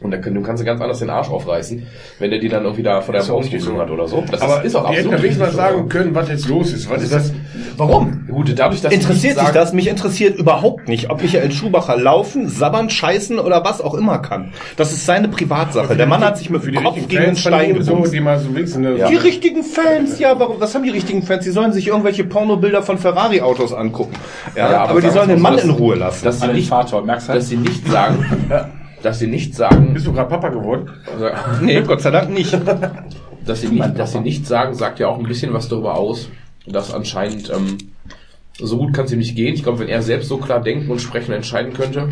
Und 0.01 0.11
da 0.11 0.19
kann, 0.19 0.35
du 0.35 0.43
kannst 0.43 0.63
du 0.63 0.67
ganz 0.67 0.81
anders 0.81 0.99
den 0.99 1.09
Arsch 1.11 1.31
aufreißen, 1.31 1.87
wenn 2.19 2.31
der 2.31 2.39
die 2.39 2.49
dann 2.49 2.65
irgendwie 2.65 2.83
da 2.83 3.01
vor 3.01 3.13
der 3.15 3.27
Hausbuchung 3.27 3.79
hat 3.79 3.91
oder 3.91 4.07
so. 4.07 4.23
Das 4.31 4.43
Aber 4.43 4.59
ist, 4.59 4.67
ist 4.67 4.77
auch 4.77 4.91
die 4.91 4.97
hätten 4.97 5.09
absolut 5.09 5.19
ja 5.19 5.23
wenigstens 5.23 5.47
mal 5.47 5.53
sagen 5.55 5.89
können, 5.89 6.15
was 6.15 6.29
jetzt 6.29 6.49
los 6.49 6.73
ist. 6.73 6.91
Was 6.91 7.03
ist 7.03 7.13
das? 7.13 7.33
Warum? 7.77 8.27
Gut, 8.29 8.53
dadurch, 8.57 8.83
dass 8.83 8.93
Interessiert 8.93 9.39
sich 9.39 9.49
das? 9.49 9.73
Mich 9.73 9.89
interessiert 9.89 10.39
überhaupt 10.39 10.89
nicht, 10.89 11.11
ob 11.11 11.23
Michael 11.23 11.51
Schubacher 11.51 11.97
laufen, 11.97 12.49
sabbern, 12.49 12.91
scheißen 12.91 13.39
oder 13.39 13.65
was 13.65 13.81
auch 13.81 13.95
immer 13.95 14.19
kann. 14.19 14.53
Das 14.77 14.93
ist 14.93 15.07
seine 15.07 15.29
Privatsache. 15.29 15.97
Der 15.97 16.07
Mann 16.07 16.23
hat 16.23 16.39
sich 16.39 16.51
mit 16.51 16.63
für 16.63 16.71
die 16.71 16.79
Kopf 16.79 16.97
richtigen 16.97 17.09
gegen 17.09 17.25
den 17.25 17.37
Stein 17.37 17.83
so, 17.83 18.05
die 18.07 18.21
mal 18.21 18.39
so 18.39 18.51
links 18.53 18.75
in 18.77 18.83
der 18.83 19.09
Die 19.09 19.17
richtigen 19.17 19.63
Fans, 19.63 20.19
ja, 20.19 20.39
warum, 20.39 20.61
was 20.61 20.75
haben 20.75 20.85
die 20.85 20.91
richtigen 20.91 21.23
Fans? 21.23 21.45
Die 21.45 21.51
sollen 21.51 21.73
sich 21.73 21.89
irgendwelche 21.89 22.25
Pornobilder 22.25 22.83
von 22.83 22.99
Ferrari-Autos 22.99 23.73
angucken. 23.73 24.15
Ja, 24.55 24.71
Ja, 24.71 24.81
aber, 24.83 24.91
aber 24.91 25.01
die 25.01 25.11
sollen 25.11 25.29
den 25.29 25.41
Mann 25.41 25.59
so, 25.59 25.65
in 25.65 25.71
Ruhe 25.71 25.97
lassen. 25.97 26.25
dass 26.25 26.41
sie 26.41 26.49
nicht, 26.49 26.69
Vater, 26.69 27.03
merkst 27.03 27.29
du? 27.29 27.33
dass 27.33 27.49
sie 27.49 27.57
nicht 27.57 27.87
sagen, 27.89 28.25
dass 29.07 29.21
sie 29.21 29.29
nicht 29.29 29.55
sagen, 29.55 29.95
Bist 29.95 30.05
du 30.07 30.12
gerade 30.12 30.29
Papa 30.29 30.49
geworden? 30.49 30.90
also, 31.12 31.29
nee, 31.64 31.81
Gott 31.83 32.01
sei 32.01 32.11
Dank 32.11 32.31
nicht. 32.31 32.53
dass 33.47 33.61
sie 33.61 33.69
nicht, 33.69 33.97
dass 33.97 34.12
sie 34.12 34.21
nicht 34.21 34.47
sagen, 34.47 34.75
sagt 34.75 34.99
ja 34.99 35.07
auch 35.07 35.19
ein 35.19 35.27
bisschen 35.27 35.53
was 35.55 35.69
darüber 35.69 35.95
aus, 35.97 36.29
dass 36.66 36.92
anscheinend 36.92 37.49
ähm, 37.51 37.79
so 38.59 38.77
gut 38.79 38.92
kann 38.92 39.05
es 39.05 39.12
ihm 39.12 39.21
nicht 39.21 39.37
gehen. 39.37 39.55
Ich 39.55 39.62
glaube, 39.62 39.79
wenn 39.79 39.88
er 39.88 40.03
selbst 40.03 40.29
so 40.29 40.38
klar 40.38 40.61
denken 40.61 40.90
und 40.90 41.01
sprechen 41.01 41.31
und 41.31 41.37
entscheiden 41.37 41.73
könnte, 41.73 42.09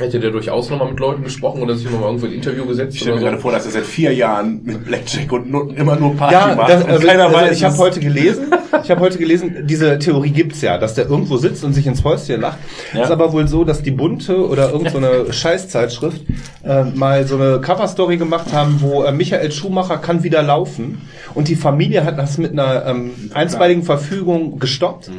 hätte 0.00 0.20
der 0.20 0.30
durchaus 0.30 0.70
nochmal 0.70 0.90
mit 0.90 1.00
Leuten 1.00 1.24
gesprochen 1.24 1.62
oder 1.62 1.74
sich 1.74 1.90
nochmal 1.90 2.08
irgendwo 2.08 2.26
in 2.26 2.32
ein 2.32 2.36
Interview 2.36 2.66
gesetzt 2.66 2.94
Ich 2.94 3.00
stelle 3.00 3.16
mir 3.16 3.22
oder 3.22 3.30
gerade 3.30 3.38
so. 3.38 3.42
vor, 3.42 3.52
dass 3.52 3.66
er 3.66 3.72
seit 3.72 3.84
vier 3.84 4.12
Jahren 4.14 4.60
mit 4.64 4.84
Blackjack 4.84 5.32
und 5.32 5.50
nur, 5.50 5.76
immer 5.76 5.96
nur 5.96 6.16
Party 6.16 6.34
Ja, 6.34 6.54
macht 6.54 6.70
das, 6.70 6.84
und 6.84 6.90
also, 6.90 7.06
keiner 7.06 7.24
also 7.24 7.36
weiß 7.36 7.56
ich 7.56 7.64
habe 7.64 7.78
heute 7.78 8.00
gelesen, 8.00 8.46
ich 8.82 8.90
habe 8.90 9.00
heute 9.00 9.18
gelesen, 9.18 9.66
diese 9.66 9.98
Theorie 9.98 10.30
gibt's 10.30 10.60
ja, 10.60 10.78
dass 10.78 10.94
der 10.94 11.06
irgendwo 11.08 11.36
sitzt 11.36 11.64
und 11.64 11.72
sich 11.72 11.86
ins 11.86 12.04
Häuschen 12.04 12.40
lacht. 12.40 12.58
Ja. 12.94 13.04
Ist 13.04 13.10
aber 13.10 13.32
wohl 13.32 13.48
so, 13.48 13.64
dass 13.64 13.82
die 13.82 13.90
Bunte 13.90 14.46
oder 14.48 14.70
irgendeine 14.70 15.26
so 15.26 15.32
Scheißzeitschrift 15.32 16.22
äh, 16.64 16.84
mal 16.84 17.26
so 17.26 17.36
eine 17.36 17.60
Coverstory 17.60 18.16
gemacht 18.16 18.52
haben, 18.52 18.80
wo 18.80 19.02
äh, 19.02 19.12
Michael 19.12 19.52
Schumacher 19.52 19.98
kann 19.98 20.22
wieder 20.22 20.42
laufen 20.42 21.02
und 21.34 21.48
die 21.48 21.56
Familie 21.56 22.04
hat 22.04 22.18
das 22.18 22.38
mit 22.38 22.52
einer 22.52 22.86
ähm, 22.86 23.10
einstweiligen 23.34 23.82
Verfügung 23.82 24.58
gestoppt 24.58 25.10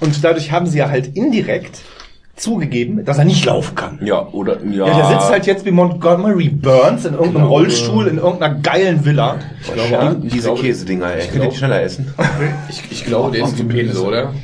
und 0.00 0.24
dadurch 0.24 0.52
haben 0.52 0.66
sie 0.66 0.78
ja 0.78 0.88
halt 0.88 1.16
indirekt 1.16 1.82
zugegeben, 2.36 3.04
dass 3.04 3.18
er 3.18 3.24
nicht 3.24 3.44
laufen 3.46 3.74
kann. 3.74 3.98
Ja, 4.02 4.28
oder, 4.28 4.62
ja. 4.62 4.86
Ja, 4.86 4.96
der 4.96 5.06
sitzt 5.06 5.30
halt 5.30 5.46
jetzt 5.46 5.64
wie 5.64 5.70
Montgomery 5.70 6.50
Burns 6.50 7.06
in 7.06 7.14
irgendeinem 7.14 7.46
Rollstuhl 7.46 8.06
in 8.06 8.18
irgendeiner 8.18 8.56
geilen 8.56 9.04
Villa. 9.04 9.36
Ich 9.62 9.72
glaube, 9.72 9.90
ja, 9.90 10.12
ich 10.22 10.32
diese 10.32 10.48
glaube, 10.48 10.60
Käsedinger, 10.60 11.14
ey. 11.14 11.26
Könnt 11.28 11.44
ihr 11.44 11.50
die 11.50 11.56
schneller 11.56 11.82
essen? 11.82 12.14
ich, 12.68 12.82
ich 12.90 13.04
glaube, 13.06 13.32
der 13.32 13.46
ist 13.46 13.58
ein 13.58 13.68
Gemüse, 13.68 14.04
oder? 14.04 14.34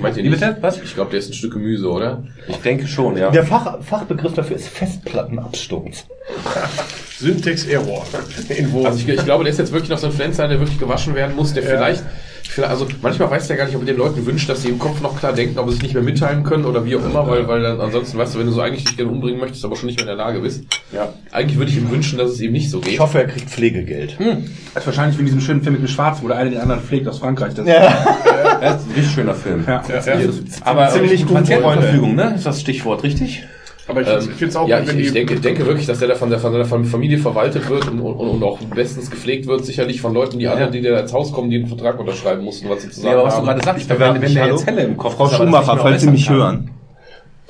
Meint 0.00 0.16
ihr 0.16 0.24
Wie 0.24 0.30
nicht? 0.30 0.40
bitte? 0.40 0.56
Was? 0.62 0.80
Ich 0.80 0.94
glaube, 0.94 1.10
der 1.10 1.20
ist 1.20 1.30
ein 1.30 1.34
Stück 1.34 1.52
Gemüse, 1.52 1.90
oder? 1.90 2.22
Ich 2.48 2.56
denke 2.56 2.86
schon, 2.86 3.16
ja. 3.18 3.30
Der 3.30 3.44
Fach, 3.44 3.82
Fachbegriff 3.82 4.34
dafür 4.34 4.56
ist 4.56 4.68
Festplattenabsturz. 4.68 6.06
Syntax 7.18 7.66
Error. 7.66 8.04
Also 8.84 8.98
ich, 8.98 9.08
ich 9.08 9.24
glaube, 9.24 9.44
der 9.44 9.52
ist 9.52 9.58
jetzt 9.58 9.72
wirklich 9.72 9.90
noch 9.90 9.98
so 9.98 10.08
ein 10.08 10.12
Pflänzlein, 10.12 10.50
der 10.50 10.58
wirklich 10.58 10.78
gewaschen 10.78 11.14
werden 11.14 11.36
muss, 11.36 11.54
der 11.54 11.62
vielleicht, 11.62 12.02
vielleicht, 12.56 12.70
also 12.70 12.88
manchmal 13.02 13.30
weiß 13.30 13.48
der 13.48 13.56
gar 13.56 13.66
nicht, 13.66 13.76
ob 13.76 13.82
er 13.82 13.86
den 13.86 13.98
Leuten 13.98 14.26
wünscht, 14.26 14.48
dass 14.48 14.62
sie 14.62 14.70
im 14.70 14.78
Kopf 14.78 15.00
noch 15.00 15.18
klar 15.18 15.32
denken, 15.32 15.58
ob 15.58 15.68
sie 15.68 15.74
sich 15.74 15.82
nicht 15.82 15.94
mehr 15.94 16.02
mitteilen 16.02 16.42
können 16.42 16.64
oder 16.64 16.84
wie 16.84 16.96
auch 16.96 17.04
immer, 17.04 17.28
weil, 17.28 17.46
weil 17.46 17.62
dann 17.62 17.80
ansonsten, 17.80 18.18
weißt 18.18 18.34
du, 18.34 18.38
wenn 18.38 18.46
du 18.46 18.52
so 18.52 18.62
eigentlich 18.62 18.84
dich 18.84 18.96
gerne 18.96 19.12
umbringen 19.12 19.38
möchtest, 19.38 19.64
aber 19.64 19.76
schon 19.76 19.86
nicht 19.86 19.98
mehr 19.98 20.10
in 20.10 20.16
der 20.16 20.24
Lage 20.24 20.40
bist. 20.40 20.64
Ja. 20.92 21.12
Eigentlich 21.30 21.58
würde 21.58 21.70
ich 21.70 21.76
ihm 21.76 21.90
wünschen, 21.90 22.18
dass 22.18 22.30
es 22.30 22.40
ihm 22.40 22.52
nicht 22.52 22.70
so 22.70 22.80
geht. 22.80 22.94
Ich 22.94 23.00
hoffe, 23.00 23.18
er 23.18 23.26
kriegt 23.26 23.50
Pflegegeld. 23.50 24.16
Das 24.74 24.82
ist 24.82 24.86
wahrscheinlich 24.86 25.16
wie 25.18 25.20
in 25.20 25.26
diesem 25.26 25.40
schönen 25.40 25.62
Film 25.62 25.74
mit 25.74 25.82
dem 25.82 25.88
Schwarz, 25.88 26.18
wo 26.22 26.28
der 26.28 26.38
eine 26.38 26.50
den 26.50 26.60
anderen 26.60 26.80
pflegt 26.80 27.06
aus 27.06 27.18
Frankreich. 27.18 27.54
Das 27.54 27.66
Das 28.60 28.80
ist 28.80 28.88
ein 28.88 28.94
richtig 28.94 29.12
schöner 29.12 29.34
Film. 29.34 29.64
ja. 29.66 29.82
Aber 30.62 30.88
Ziemlich 30.88 31.26
gut, 31.26 31.34
Patientenverfügung, 31.34 32.14
ne? 32.14 32.34
Ist 32.36 32.46
das 32.46 32.60
Stichwort, 32.60 33.02
richtig? 33.02 33.44
Aber 33.88 34.00
ich 34.02 34.08
Ähm, 34.08 34.20
finde 34.20 34.46
es 34.46 34.56
auch 34.56 34.68
ja, 34.68 34.78
gut, 34.78 34.88
ich, 34.88 34.92
wenn 34.94 35.00
ich, 35.00 35.08
die- 35.08 35.14
denke, 35.14 35.34
ich 35.34 35.40
denke 35.40 35.66
wirklich, 35.66 35.86
dass 35.86 35.98
der 36.00 36.08
da 36.08 36.14
von 36.16 36.28
der, 36.30 36.38
von 36.40 36.52
der 36.52 36.64
Familie 36.64 37.18
verwaltet 37.18 37.68
wird 37.68 37.88
und, 37.88 38.00
und, 38.00 38.14
und 38.16 38.42
auch 38.42 38.58
bestens 38.60 39.10
gepflegt 39.10 39.46
wird, 39.46 39.64
sicherlich 39.64 40.00
von 40.00 40.12
Leuten, 40.12 40.38
die 40.38 40.48
alle, 40.48 40.70
die 40.70 40.80
da 40.82 40.98
ins 40.98 41.12
Haus 41.12 41.32
kommen, 41.32 41.50
die 41.50 41.56
einen 41.56 41.68
Vertrag 41.68 41.98
unterschreiben 42.00 42.42
mussten, 42.44 42.68
was 42.68 42.82
sie 42.82 42.90
zu 42.90 43.00
sagen 43.00 43.12
Ja, 43.12 43.18
aber 43.18 43.28
was 43.28 43.36
du 43.36 43.42
gerade 43.42 43.62
sagst, 43.62 43.88
wenn, 43.88 43.96
bewerbe 43.96 44.14
wenn 44.14 44.20
mich, 44.22 44.34
der 44.34 44.46
jetzt 44.48 44.66
Helle 44.66 44.82
im 44.82 44.96
Kopf 44.96 45.14
Frau 45.14 45.28
Schumacher, 45.28 45.78
falls 45.78 46.00
Sie 46.02 46.10
mich 46.10 46.28
äußern 46.28 46.36
hören. 46.36 46.70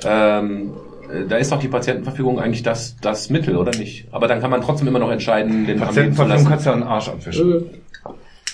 kann, 0.01 0.37
Ähm, 0.43 0.73
äh, 1.11 1.25
da 1.27 1.37
ist 1.37 1.51
doch 1.51 1.59
die 1.59 1.67
Patientenverfügung 1.69 2.39
eigentlich 2.39 2.63
das, 2.63 2.97
das 3.01 3.29
Mittel, 3.29 3.57
oder 3.57 3.71
nicht? 3.71 4.07
Aber 4.11 4.27
dann 4.27 4.39
kann 4.39 4.51
man 4.51 4.61
trotzdem 4.61 4.87
immer 4.87 4.99
noch 4.99 5.11
entscheiden, 5.11 5.65
den 5.65 5.79
Patientenverfügung 5.79 6.45
kannst 6.45 6.65
du 6.65 6.69
ja 6.69 6.75
einen 6.75 6.83
Arsch 6.83 7.09
abwischen. 7.09 7.65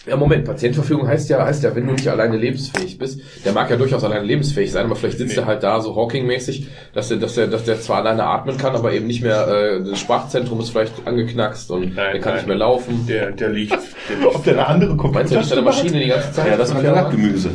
Ja, 0.05 0.17
Moment, 0.17 0.43
Patientenverfügung 0.43 1.07
heißt 1.07 1.29
ja, 1.29 1.45
heißt 1.45 1.63
ja, 1.63 1.73
wenn 1.75 1.87
du 1.87 1.93
nicht 1.93 2.07
alleine 2.09 2.35
lebensfähig 2.35 2.97
bist, 2.97 3.21
der 3.45 3.53
mag 3.53 3.69
ja 3.69 3.77
durchaus 3.77 4.03
alleine 4.03 4.25
lebensfähig 4.25 4.69
sein, 4.69 4.85
aber 4.85 4.97
vielleicht 4.97 5.17
sitzt 5.17 5.37
er 5.37 5.45
halt 5.45 5.63
da 5.63 5.79
so 5.79 5.95
Hawking-mäßig, 5.95 6.67
dass 6.93 7.07
der, 7.07 7.17
dass 7.17 7.35
der, 7.35 7.47
dass 7.47 7.63
der 7.63 7.79
zwar 7.79 7.99
alleine 7.99 8.25
atmen 8.25 8.57
kann, 8.57 8.75
aber 8.75 8.91
eben 8.91 9.07
nicht 9.07 9.23
mehr, 9.23 9.47
äh, 9.47 9.81
das 9.81 9.99
Sprachzentrum 9.99 10.59
ist 10.59 10.71
vielleicht 10.71 10.91
angeknackst 11.07 11.71
und 11.71 11.95
Nein, 11.95 12.15
er 12.15 12.19
kann 12.19 12.21
nein. 12.33 12.35
nicht 12.35 12.47
mehr 12.47 12.57
laufen. 12.57 13.05
Der, 13.07 13.31
der 13.31 13.47
liegt. 13.49 13.71
Der 14.09 14.17
liegt. 14.19 14.35
Ob 14.35 14.43
der 14.43 14.53
eine 14.55 14.67
andere 14.67 14.95
Meinst 15.09 15.31
du, 15.31 15.35
der 15.35 15.43
ist 15.43 15.53
eine 15.53 15.61
Maschine 15.61 15.97
die 15.97 16.07
ganze 16.07 16.33
Zeit? 16.33 16.47
Ja, 16.47 16.57
das 16.57 16.73
hat 16.73 16.83
Ja. 16.83 17.09
Gemüse. 17.09 17.51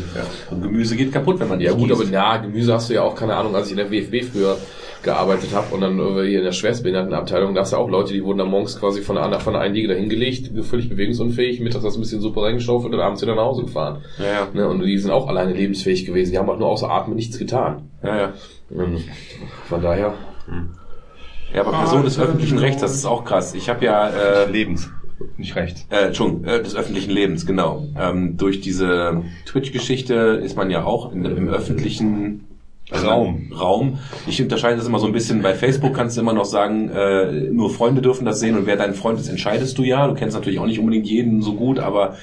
Und 0.50 0.62
Gemüse 0.62 0.96
geht 0.96 1.12
kaputt, 1.12 1.40
wenn 1.40 1.48
man 1.48 1.60
Ja 1.60 1.72
nicht 1.74 1.80
gut, 1.82 1.90
aber 1.92 2.00
gießt. 2.00 2.12
na, 2.14 2.38
Gemüse 2.38 2.72
hast 2.72 2.88
du 2.88 2.94
ja 2.94 3.02
auch, 3.02 3.14
keine 3.14 3.34
Ahnung, 3.36 3.54
als 3.54 3.66
ich 3.66 3.72
in 3.72 3.76
der 3.76 3.90
WFB 3.90 4.24
früher 4.32 4.56
gearbeitet 5.02 5.54
habe 5.54 5.74
und 5.74 5.80
dann 5.80 5.98
äh, 5.98 6.26
hier 6.26 6.38
in 6.38 6.44
der 6.44 6.52
Schwerstbehindertenabteilung, 6.52 7.54
da 7.54 7.62
hast 7.62 7.72
du 7.72 7.76
auch 7.76 7.88
Leute, 7.88 8.12
die 8.12 8.24
wurden 8.24 8.38
dann 8.38 8.48
morgens 8.48 8.78
quasi 8.78 9.00
von 9.00 9.16
einer, 9.18 9.40
von 9.40 9.54
einer 9.54 9.64
einen 9.64 9.74
Liege 9.74 9.88
dahin 9.88 10.08
gelegt, 10.08 10.50
völlig 10.64 10.88
bewegungsunfähig, 10.88 11.60
mittags 11.60 11.84
hast 11.84 11.94
du 11.94 12.00
ein 12.00 12.02
bisschen 12.02 12.20
Suppe 12.20 12.42
reingeschaufelt 12.42 12.92
und 12.92 13.00
abends 13.00 13.22
wieder 13.22 13.34
nach 13.34 13.44
Hause 13.44 13.62
gefahren. 13.62 14.02
Ja, 14.18 14.24
ja. 14.24 14.48
Ne, 14.52 14.68
und 14.68 14.80
die 14.82 14.98
sind 14.98 15.10
auch 15.10 15.28
alleine 15.28 15.52
lebensfähig 15.52 16.04
gewesen, 16.04 16.32
die 16.32 16.38
haben 16.38 16.48
auch 16.50 16.58
nur 16.58 16.68
außer 16.68 16.90
Atmen 16.90 17.16
nichts 17.16 17.38
getan. 17.38 17.90
Ja, 18.02 18.16
ja. 18.16 18.32
Und 18.70 19.04
von 19.68 19.80
daher, 19.82 20.14
Ja, 21.54 21.60
aber 21.62 21.70
Person 21.72 22.04
des 22.04 22.18
öffentlichen 22.18 22.58
Rechts, 22.58 22.82
das 22.82 22.94
ist 22.94 23.06
auch 23.06 23.24
krass. 23.24 23.54
Ich 23.54 23.68
habe 23.68 23.84
ja 23.84 24.08
äh, 24.08 24.50
Lebens. 24.50 24.90
Nicht 25.36 25.56
recht. 25.56 25.86
äh, 25.90 26.06
Entschuldigung, 26.06 26.44
äh, 26.44 26.62
des 26.62 26.76
öffentlichen 26.76 27.10
Lebens, 27.10 27.44
genau. 27.46 27.86
Ähm, 27.98 28.36
durch 28.36 28.60
diese 28.60 29.22
Twitch-Geschichte 29.46 30.14
ist 30.14 30.56
man 30.56 30.70
ja 30.70 30.84
auch 30.84 31.12
in, 31.12 31.24
im 31.24 31.48
öffentlichen 31.48 32.47
Raum. 32.92 33.52
Raum. 33.58 33.98
Ich 34.26 34.40
unterscheide 34.40 34.76
das 34.76 34.86
immer 34.86 34.98
so 34.98 35.06
ein 35.06 35.12
bisschen. 35.12 35.42
Bei 35.42 35.54
Facebook 35.54 35.94
kannst 35.94 36.16
du 36.16 36.20
immer 36.22 36.32
noch 36.32 36.46
sagen, 36.46 36.88
äh, 36.90 37.32
nur 37.50 37.70
Freunde 37.70 38.00
dürfen 38.00 38.24
das 38.24 38.40
sehen 38.40 38.56
und 38.56 38.66
wer 38.66 38.76
dein 38.76 38.94
Freund 38.94 39.20
ist, 39.20 39.28
entscheidest 39.28 39.76
du 39.78 39.82
ja. 39.82 40.06
Du 40.06 40.14
kennst 40.14 40.34
natürlich 40.36 40.58
auch 40.58 40.66
nicht 40.66 40.78
unbedingt 40.78 41.06
jeden 41.06 41.42
so 41.42 41.54
gut, 41.54 41.78
aber 41.78 42.16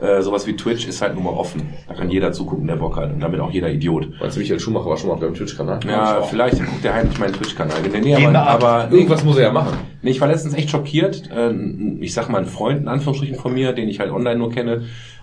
äh, 0.00 0.22
sowas 0.22 0.46
wie 0.46 0.54
Twitch 0.56 0.86
ist 0.86 1.02
halt 1.02 1.14
nun 1.14 1.24
mal 1.24 1.30
offen. 1.30 1.72
Da 1.88 1.94
kann 1.94 2.10
jeder 2.10 2.32
zugucken, 2.32 2.66
der 2.66 2.76
Bock 2.76 2.96
hat 2.96 3.12
und 3.12 3.20
damit 3.20 3.40
auch 3.40 3.50
jeder 3.50 3.70
Idiot. 3.70 4.08
meinst 4.20 4.36
du, 4.36 4.40
Michael 4.40 4.60
Schumacher 4.60 4.86
war 4.86 4.96
schon 4.96 5.08
mal 5.08 5.14
auf 5.14 5.20
deinem 5.20 5.34
Twitch-Kanal? 5.34 5.80
Ja, 5.86 6.22
vielleicht 6.22 6.58
guckt 6.58 6.84
der 6.84 6.94
heimlich 6.94 7.18
meinen 7.18 7.32
Twitch-Kanal. 7.32 7.76
Nee, 7.92 8.00
nee, 8.00 8.26
aber, 8.26 8.46
aber 8.46 8.88
nee, 8.90 8.96
Irgendwas 8.98 9.24
muss 9.24 9.36
er 9.36 9.44
ja 9.44 9.52
machen. 9.52 9.78
Nee, 10.02 10.10
ich 10.10 10.20
war 10.20 10.28
letztens 10.28 10.54
echt 10.54 10.70
schockiert. 10.70 11.30
Ähm, 11.34 11.98
Ich 12.00 12.12
sag 12.12 12.28
mal, 12.28 12.38
ein 12.38 12.46
Freund, 12.46 12.82
in 12.82 12.88
Anführungsstrichen 12.88 13.36
von 13.36 13.52
mir, 13.54 13.72
den 13.72 13.88
ich 13.88 14.00
halt 14.00 14.10
online 14.10 14.36
nur 14.36 14.50
kenne, 14.50 14.82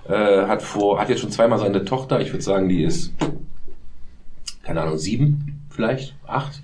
äh, 0.10 0.14
hat 0.48 0.62
vor, 0.62 1.00
hat 1.00 1.10
jetzt 1.10 1.20
schon 1.22 1.32
zweimal 1.32 1.60
seine 1.60 1.86
Tochter, 1.86 2.22
ich 2.22 2.32
würde 2.34 2.44
sagen, 2.44 2.68
die 2.70 2.84
ist, 2.84 3.14
keine 4.72 4.84
Ahnung, 4.84 4.98
sieben, 4.98 5.60
vielleicht, 5.70 6.16
acht, 6.26 6.62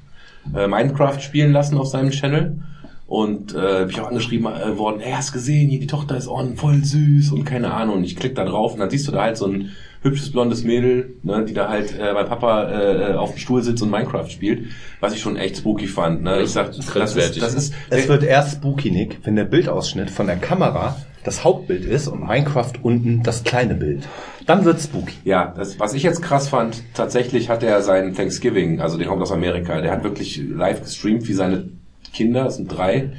äh, 0.56 0.66
Minecraft 0.66 1.20
spielen 1.20 1.52
lassen 1.52 1.78
auf 1.78 1.88
seinem 1.88 2.12
Channel. 2.12 2.58
Und 3.06 3.54
äh, 3.54 3.86
bin 3.86 3.90
ich 3.90 4.02
auch 4.02 4.08
angeschrieben 4.08 4.48
äh, 4.48 4.78
worden, 4.78 5.02
ey, 5.02 5.12
hast 5.12 5.34
gesehen, 5.34 5.70
hier 5.70 5.80
die 5.80 5.88
Tochter 5.88 6.16
ist 6.18 6.28
on, 6.28 6.56
voll 6.56 6.84
süß 6.84 7.32
und 7.32 7.44
keine 7.44 7.74
Ahnung. 7.74 7.98
Und 7.98 8.04
ich 8.06 8.16
klick 8.16 8.36
da 8.36 8.46
drauf 8.46 8.74
und 8.74 8.80
dann 8.80 8.90
siehst 8.90 9.08
du 9.08 9.12
da 9.12 9.24
halt 9.24 9.38
so 9.38 9.46
ein 9.46 9.72
hübsches 10.02 10.32
blondes 10.32 10.64
Mädel, 10.64 11.16
ne, 11.24 11.44
die 11.44 11.54
da 11.54 11.68
halt 11.68 11.98
äh, 11.98 12.14
beim 12.14 12.28
Papa 12.28 12.70
äh, 12.70 13.14
auf 13.16 13.32
dem 13.32 13.40
Stuhl 13.40 13.62
sitzt 13.62 13.84
und 13.84 13.92
Minecraft 13.92 14.30
spielt, 14.30 14.68
was 15.02 15.14
ich 15.14 15.20
schon 15.20 15.36
echt 15.36 15.58
spooky 15.58 15.88
fand. 15.88 16.24
Ne? 16.24 16.42
Ich 16.42 16.52
sag, 16.52 16.68
das 16.68 17.16
ist, 17.16 17.42
das 17.42 17.54
ist 17.54 17.74
Es 17.90 18.08
wird 18.08 18.24
erst 18.24 18.58
spooky, 18.58 18.92
Nick, 18.92 19.20
wenn 19.24 19.36
der 19.36 19.46
Bildausschnitt 19.46 20.10
von 20.10 20.28
der 20.28 20.38
Kamera 20.38 20.98
das 21.24 21.44
Hauptbild 21.44 21.84
ist 21.84 22.08
und 22.08 22.26
Minecraft 22.26 22.74
unten 22.82 23.24
das 23.24 23.44
kleine 23.44 23.76
Bild. 23.76 24.08
Dann 24.48 24.64
wird 24.64 24.82
spooky. 24.82 25.14
Ja, 25.26 25.54
das, 25.56 25.80
was 25.80 25.94
ich 25.94 26.04
jetzt 26.04 26.24
krass 26.24 26.48
fand, 26.48 26.82
tatsächlich 26.94 27.50
hat 27.50 27.64
er 27.64 27.82
sein 27.82 28.16
Thanksgiving, 28.16 28.80
also 28.80 28.98
den 28.98 29.08
kommt 29.08 29.22
aus 29.22 29.32
Amerika, 29.32 29.82
der 29.82 29.92
hat 29.92 30.04
wirklich 30.04 30.38
live 30.38 30.82
gestreamt, 30.82 31.28
wie 31.28 31.34
seine 31.34 31.70
Kinder, 32.14 32.46
es 32.46 32.56
sind 32.56 32.70
drei, 32.70 33.12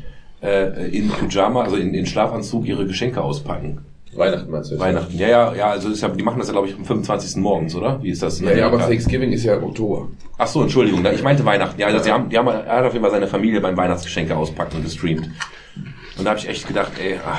äh, 0.42 0.88
in 0.88 1.10
Pyjama, 1.10 1.62
also 1.62 1.76
in, 1.76 1.92
in 1.92 2.06
Schlafanzug 2.06 2.66
ihre 2.66 2.86
Geschenke 2.86 3.20
auspacken. 3.22 3.78
Weihnachten 4.14 4.50
meinst 4.50 4.72
du? 4.72 4.78
Weihnachten. 4.78 5.18
Ja, 5.18 5.28
ja, 5.28 5.54
ja, 5.54 5.70
also 5.70 5.90
ist 5.90 6.00
ja, 6.00 6.08
die 6.08 6.22
machen 6.22 6.38
das 6.38 6.48
ja, 6.48 6.52
glaube 6.52 6.68
ich, 6.68 6.74
am 6.74 6.84
25. 6.84 7.36
morgens, 7.36 7.74
oder? 7.74 8.02
Wie 8.02 8.08
ist 8.08 8.22
das? 8.22 8.40
Ja, 8.40 8.52
ja, 8.52 8.66
aber? 8.66 8.78
Thanksgiving 8.78 9.30
ist 9.30 9.44
ja 9.44 9.56
im 9.56 9.64
Oktober. 9.64 10.08
Ach 10.38 10.46
so, 10.46 10.62
Entschuldigung, 10.62 11.04
ich 11.04 11.22
meinte 11.22 11.44
Weihnachten. 11.44 11.78
Ja, 11.78 11.88
also 11.88 11.98
sie 11.98 12.10
haben, 12.10 12.30
die 12.30 12.38
haben, 12.38 12.48
er 12.48 12.64
hat 12.66 12.84
auf 12.84 12.92
jeden 12.94 13.04
Fall 13.04 13.12
seine 13.12 13.28
Familie 13.28 13.60
beim 13.60 13.76
Weihnachtsgeschenke 13.76 14.34
auspacken 14.34 14.82
gestreamt. 14.82 15.28
Und 16.16 16.24
da 16.24 16.30
habe 16.30 16.40
ich 16.40 16.48
echt 16.48 16.66
gedacht, 16.66 16.92
ey, 16.98 17.20
ah, 17.24 17.36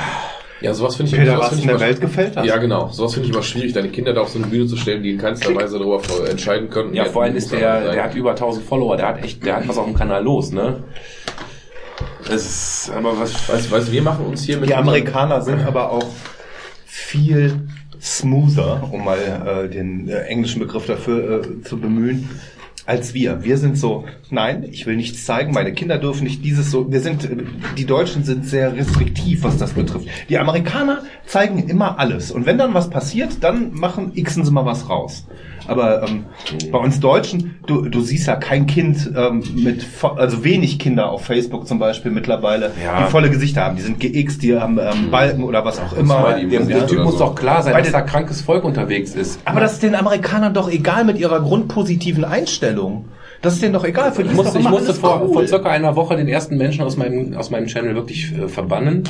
Ja, 0.62 0.74
sowas 0.74 0.98
finde 0.98 1.16
ich 1.16 1.26
sowas 1.26 1.40
was 1.40 1.50
find 1.50 1.54
in 1.54 1.60
ich 1.60 1.66
der 1.68 1.76
immer- 1.76 1.86
Welt 1.86 2.02
gefällt 2.02 2.36
hat? 2.38 2.46
Ja, 2.46 2.58
genau. 2.58 2.90
Sowas 2.90 3.14
finde 3.14 3.30
ich 3.30 3.34
immer 3.34 3.44
schwierig, 3.44 3.74
deine 3.74 3.90
Kinder 3.90 4.14
da 4.14 4.22
auf 4.22 4.30
so 4.30 4.40
eine 4.40 4.48
Bühne 4.48 4.66
zu 4.68 4.76
stellen, 4.76 5.02
die 5.04 5.12
in 5.12 5.18
keinster 5.18 5.56
Weise 5.56 5.80
darüber 5.80 6.02
entscheiden 6.30 6.70
können. 6.70 6.94
ja, 6.94 7.06
vor 7.06 7.24
allem 7.24 7.36
ist 7.36 7.52
der, 7.52 7.92
der 7.94 8.04
hat 8.04 8.16
über 8.16 8.32
1000 8.32 8.66
Follower, 8.66 8.98
der 8.98 9.08
hat 9.08 9.24
echt, 9.24 9.46
der 9.46 9.58
hat 9.58 9.68
was 9.68 9.78
auf 9.78 9.86
dem 9.86 9.96
Kanal 9.96 10.24
los, 10.24 10.52
ne? 10.52 10.84
Das 12.28 12.46
ist, 12.46 12.92
aber 12.96 13.18
was, 13.20 13.32
Weißt 13.50 13.72
weißt, 13.72 13.88
du, 13.88 13.92
wir 13.92 14.02
machen 14.02 14.26
uns 14.26 14.44
hier 14.44 14.58
mit 14.58 14.70
Die 14.70 14.76
Amerikaner 14.76 15.42
sind 15.42 15.62
aber 15.66 15.92
auch 15.92 16.06
viel 16.86 17.62
smoother, 18.02 18.88
um 18.92 19.04
mal 19.04 19.18
äh, 19.18 19.70
den 19.70 20.08
äh, 20.10 20.20
englischen 20.24 20.60
Begriff 20.60 20.86
dafür 20.86 21.42
äh, 21.44 21.62
zu 21.64 21.78
bemühen, 21.80 22.30
als 22.90 23.14
wir. 23.14 23.44
Wir 23.44 23.58
sind 23.58 23.78
so, 23.78 24.06
nein, 24.32 24.66
ich 24.70 24.88
will 24.88 24.96
nichts 24.96 25.24
zeigen, 25.24 25.54
meine 25.54 25.74
Kinder 25.74 26.00
dürfen 26.00 26.24
nicht 26.24 26.44
dieses 26.44 26.72
so. 26.72 26.92
Wir 26.92 27.02
sind, 27.02 27.30
die 27.78 27.86
Deutschen 27.86 28.24
sind 28.24 28.46
sehr 28.46 28.76
restriktiv, 28.76 29.44
was 29.44 29.58
das 29.58 29.74
betrifft. 29.74 30.08
Die 30.28 30.40
Amerikaner 30.40 31.04
zeigen 31.28 31.70
immer 31.70 32.00
alles. 32.00 32.32
Und 32.32 32.48
wenn 32.48 32.58
dann 32.58 32.74
was 32.74 32.90
passiert, 32.90 33.44
dann 33.44 33.74
machen, 33.76 34.14
xen 34.16 34.44
sie 34.44 34.52
mal 34.52 34.66
was 34.66 34.90
raus. 34.90 35.28
Aber 35.70 36.04
ähm, 36.04 36.26
bei 36.72 36.78
uns 36.80 37.00
Deutschen, 37.00 37.56
du, 37.68 37.88
du 37.90 38.02
siehst 38.02 38.28
ja 38.28 38.36
kein 38.36 38.66
Kind 38.68 39.10
ähm, 39.16 39.44
mit, 39.56 39.86
also 40.16 40.44
wenig 40.44 40.80
Kinder 40.80 41.10
auf 41.12 41.26
Facebook 41.26 41.68
zum 41.68 41.80
Beispiel 41.80 42.12
mittlerweile, 42.12 42.72
Ja. 42.84 43.06
die 43.06 43.12
volle 43.12 43.30
Gesichter 43.30 43.64
haben. 43.66 43.76
Die 43.76 43.82
sind 43.84 44.00
geixt, 44.00 44.42
die 44.42 44.58
haben 44.58 44.80
ähm, 44.80 45.12
Balken 45.12 45.44
oder 45.44 45.64
was 45.66 45.80
auch 45.80 45.94
immer. 45.94 46.34
Dem, 46.34 46.50
dem 46.68 46.88
Typ 46.88 47.04
muss 47.04 47.18
so. 47.18 47.26
doch 47.26 47.36
klar 47.36 47.62
sein, 47.64 47.74
Bei 47.74 47.82
dass 47.82 47.92
da 47.92 48.02
krankes 48.02 48.42
Volk 48.42 48.64
unterwegs 48.64 49.14
ist. 49.16 49.40
Aber 49.46 49.60
das 49.60 49.74
ist 49.74 49.84
den 49.84 49.96
Amerikanern 49.96 50.54
doch 50.54 50.70
egal 50.70 51.04
mit 51.06 51.18
ihrer 51.20 51.40
grundpositiven 51.42 52.26
Einstellung. 52.26 53.06
Das 53.42 53.54
ist 53.54 53.62
denen 53.62 53.74
doch 53.74 53.86
egal. 53.86 54.12
Für 54.12 54.24
die 54.24 54.30
Ich 54.30 54.36
musste, 54.36 54.60
ich 54.60 54.70
musste 54.70 54.94
vor, 54.94 55.22
cool. 55.24 55.34
vor 55.34 55.48
circa 55.48 55.70
einer 55.70 55.96
Woche 55.96 56.18
den 56.18 56.28
ersten 56.28 56.58
Menschen 56.58 56.84
aus 56.84 56.98
meinem, 56.98 57.36
aus 57.38 57.50
meinem 57.50 57.68
Channel 57.68 57.96
wirklich 57.96 58.34
äh, 58.38 58.48
verbannen. 58.50 59.04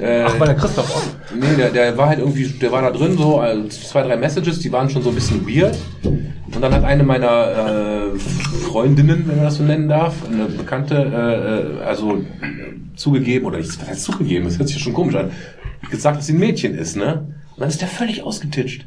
Äh, 0.00 0.22
Ach, 0.26 0.38
war 0.38 0.46
der 0.46 0.56
Christoph 0.56 0.90
auch. 0.90 1.02
Nee, 1.34 1.56
der, 1.56 1.70
der 1.70 1.98
war 1.98 2.08
halt 2.08 2.20
irgendwie, 2.20 2.46
der 2.46 2.72
war 2.72 2.80
da 2.80 2.90
drin, 2.90 3.18
so 3.18 3.42
äh, 3.42 3.68
zwei, 3.68 4.02
drei 4.02 4.16
Messages, 4.16 4.60
die 4.60 4.72
waren 4.72 4.88
schon 4.88 5.02
so 5.02 5.10
ein 5.10 5.14
bisschen 5.14 5.46
weird. 5.46 5.76
Und 6.02 6.62
dann 6.62 6.72
hat 6.72 6.84
eine 6.84 7.02
meiner 7.02 8.14
äh, 8.14 8.18
Freundinnen, 8.18 9.24
wenn 9.26 9.36
man 9.36 9.44
das 9.44 9.56
so 9.56 9.64
nennen 9.64 9.88
darf, 9.88 10.14
eine 10.26 10.46
Bekannte, 10.46 10.94
äh, 10.94 11.82
äh, 11.82 11.84
also 11.84 12.24
zugegeben, 12.96 13.46
oder 13.46 13.58
nicht, 13.58 13.78
was 13.80 13.88
heißt 13.88 14.04
zugegeben, 14.04 14.46
das 14.46 14.58
hört 14.58 14.68
sich 14.68 14.78
ja 14.78 14.82
schon 14.82 14.94
komisch 14.94 15.14
an, 15.14 15.30
gesagt, 15.90 16.18
dass 16.18 16.26
sie 16.26 16.32
ein 16.32 16.38
Mädchen 16.38 16.74
ist, 16.74 16.96
ne? 16.96 17.26
Und 17.54 17.60
dann 17.60 17.68
ist 17.68 17.80
der 17.80 17.88
völlig 17.88 18.22
ausgetitscht. 18.22 18.86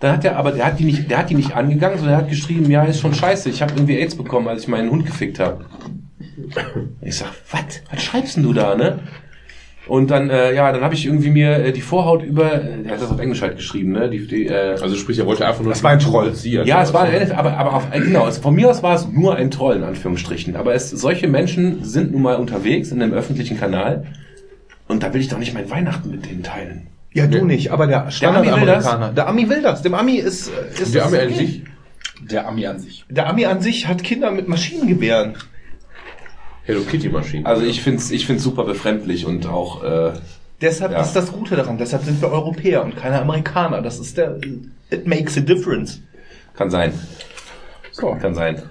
Dann 0.00 0.12
hat 0.12 0.24
er, 0.24 0.36
aber 0.36 0.52
der 0.52 0.66
hat 0.66 0.78
die 0.78 0.84
nicht, 0.84 1.10
der 1.10 1.18
hat 1.18 1.30
die 1.30 1.34
nicht 1.34 1.56
angegangen, 1.56 1.98
sondern 1.98 2.14
er 2.14 2.22
hat 2.22 2.28
geschrieben, 2.28 2.70
ja, 2.70 2.84
ist 2.84 3.00
schon 3.00 3.14
scheiße, 3.14 3.48
ich 3.50 3.62
habe 3.62 3.72
irgendwie 3.74 3.96
AIDS 3.96 4.14
bekommen, 4.14 4.46
als 4.46 4.62
ich 4.62 4.68
meinen 4.68 4.90
Hund 4.90 5.06
gefickt 5.06 5.40
habe. 5.40 5.64
Ich 7.00 7.16
sag, 7.16 7.32
was? 7.50 7.82
Was 7.90 8.02
schreibst 8.02 8.36
denn 8.36 8.44
du 8.44 8.52
da, 8.52 8.76
ne? 8.76 9.00
Und 9.88 10.10
dann, 10.10 10.28
äh, 10.28 10.54
ja, 10.54 10.70
dann 10.70 10.82
habe 10.82 10.94
ich 10.94 11.06
irgendwie 11.06 11.30
mir 11.30 11.64
äh, 11.64 11.72
die 11.72 11.80
Vorhaut 11.80 12.22
über, 12.22 12.52
äh, 12.62 12.84
er 12.84 12.92
hat 12.92 13.00
das 13.00 13.10
auf 13.10 13.18
Englisch 13.18 13.40
halt 13.40 13.56
geschrieben, 13.56 13.92
ne? 13.92 14.10
Die, 14.10 14.26
die, 14.26 14.46
äh, 14.46 14.76
Also 14.80 14.94
sprich, 14.96 15.18
er 15.18 15.26
wollte 15.26 15.46
einfach 15.46 15.62
nur... 15.62 15.72
Das 15.72 15.82
war 15.82 15.92
ein 15.92 15.98
Troll. 15.98 16.26
provozieren. 16.26 16.66
ja, 16.66 16.82
es 16.82 16.92
war 16.92 17.04
ein, 17.04 17.32
aber, 17.32 17.56
aber 17.56 17.74
auf, 17.74 17.86
äh, 17.90 18.00
genau, 18.00 18.24
also 18.24 18.42
von 18.42 18.54
mir 18.54 18.68
aus 18.68 18.82
war 18.82 18.94
es 18.94 19.08
nur 19.08 19.36
ein 19.36 19.50
Troll, 19.50 19.76
in 19.76 19.84
Anführungsstrichen. 19.84 20.56
Aber 20.56 20.74
es, 20.74 20.90
solche 20.90 21.26
Menschen 21.26 21.84
sind 21.84 22.12
nun 22.12 22.20
mal 22.20 22.36
unterwegs 22.36 22.92
in 22.92 23.00
einem 23.00 23.14
öffentlichen 23.14 23.58
Kanal. 23.58 24.04
Und 24.88 25.02
da 25.02 25.14
will 25.14 25.22
ich 25.22 25.28
doch 25.28 25.38
nicht 25.38 25.54
mein 25.54 25.70
Weihnachten 25.70 26.10
mit 26.10 26.26
denen 26.26 26.42
teilen. 26.42 26.88
Ja, 27.18 27.26
du 27.26 27.44
nicht, 27.44 27.70
aber 27.70 27.86
der 27.86 27.98
Ami 27.98 28.06
will 28.06 28.12
Standard-Amerikaner. 28.12 29.12
Der 29.12 29.28
Ami 29.28 29.48
will 29.48 29.62
das. 29.62 29.82
Dem 29.82 29.94
Ami 29.94 30.16
ist, 30.16 30.50
ist 30.72 30.86
haben 30.86 30.94
ja 30.94 31.06
okay. 31.06 31.18
eigentlich... 31.18 31.62
Der 32.20 32.48
Ami 32.48 32.66
an 32.66 32.78
sich. 32.80 33.04
Der 33.08 33.28
Ami 33.28 33.44
an 33.44 33.60
sich 33.60 33.86
hat 33.86 34.02
Kinder 34.02 34.30
mit 34.30 34.48
Maschinengewehren. 34.48 35.34
Hello 36.64 36.82
Kitty 36.82 37.08
Maschinen. 37.08 37.46
Also 37.46 37.62
ich 37.64 37.80
find's, 37.80 38.10
ich 38.10 38.26
find's 38.26 38.42
super 38.42 38.64
befremdlich 38.64 39.24
und 39.24 39.46
auch, 39.46 39.82
äh, 39.84 40.12
Deshalb 40.60 40.92
Ja. 40.92 41.00
ist 41.02 41.12
das 41.12 41.32
Gute 41.32 41.54
daran. 41.54 41.78
Deshalb 41.78 42.02
sind 42.02 42.20
wir 42.20 42.30
Europäer 42.30 42.82
und 42.82 42.96
keine 42.96 43.20
Amerikaner. 43.20 43.80
Das 43.80 43.98
ist 44.00 44.16
der, 44.16 44.38
it 44.90 45.06
makes 45.06 45.38
a 45.38 45.40
difference. 45.40 46.02
kann 46.56 46.70
sein. 46.70 46.92
So. 47.92 48.16
Kann 48.20 48.34
sein. 48.34 48.62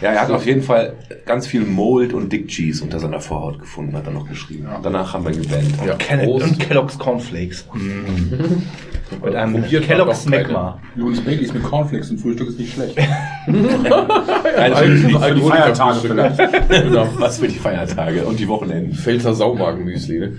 Ja, 0.00 0.10
er 0.12 0.20
hat 0.22 0.30
auf 0.30 0.46
jeden 0.46 0.62
Fall 0.62 0.94
ganz 1.26 1.46
viel 1.46 1.60
Mold 1.62 2.12
und 2.12 2.32
Dick 2.32 2.48
Cheese 2.48 2.82
unter 2.82 2.98
seiner 2.98 3.20
Vorhaut 3.20 3.58
gefunden, 3.58 3.94
hat 3.96 4.06
er 4.06 4.12
noch 4.12 4.28
geschrieben. 4.28 4.66
Danach 4.82 5.12
haben 5.14 5.24
wir 5.24 5.32
gebannt. 5.32 5.74
Ja, 5.86 5.94
Ken 5.94 6.20
Prost. 6.24 6.46
und 6.46 6.58
Kellogg's 6.58 6.98
Cornflakes. 6.98 7.66
Mit 9.24 9.34
einem 9.34 9.62
Kellogg's. 9.64 10.26
Magma. 10.26 10.80
Jonas 10.96 11.20
Baileys 11.20 11.52
mit 11.52 11.62
Cornflakes 11.62 12.08
zum 12.08 12.18
Frühstück 12.18 12.48
ist 12.48 12.58
nicht 12.58 12.74
schlecht. 12.74 12.98
Also, 14.56 14.76
Für 14.84 15.34
die 15.34 15.40
Feiertage 15.42 15.98
vielleicht. 16.00 16.38
genau, 16.68 17.08
was 17.18 17.38
für 17.38 17.48
die 17.48 17.58
Feiertage 17.58 18.24
und 18.24 18.38
die 18.38 18.46
Wochenenden. 18.46 18.94
Pfälzer 18.94 19.34
Saumagenmüsli, 19.34 20.18
ne? 20.20 20.32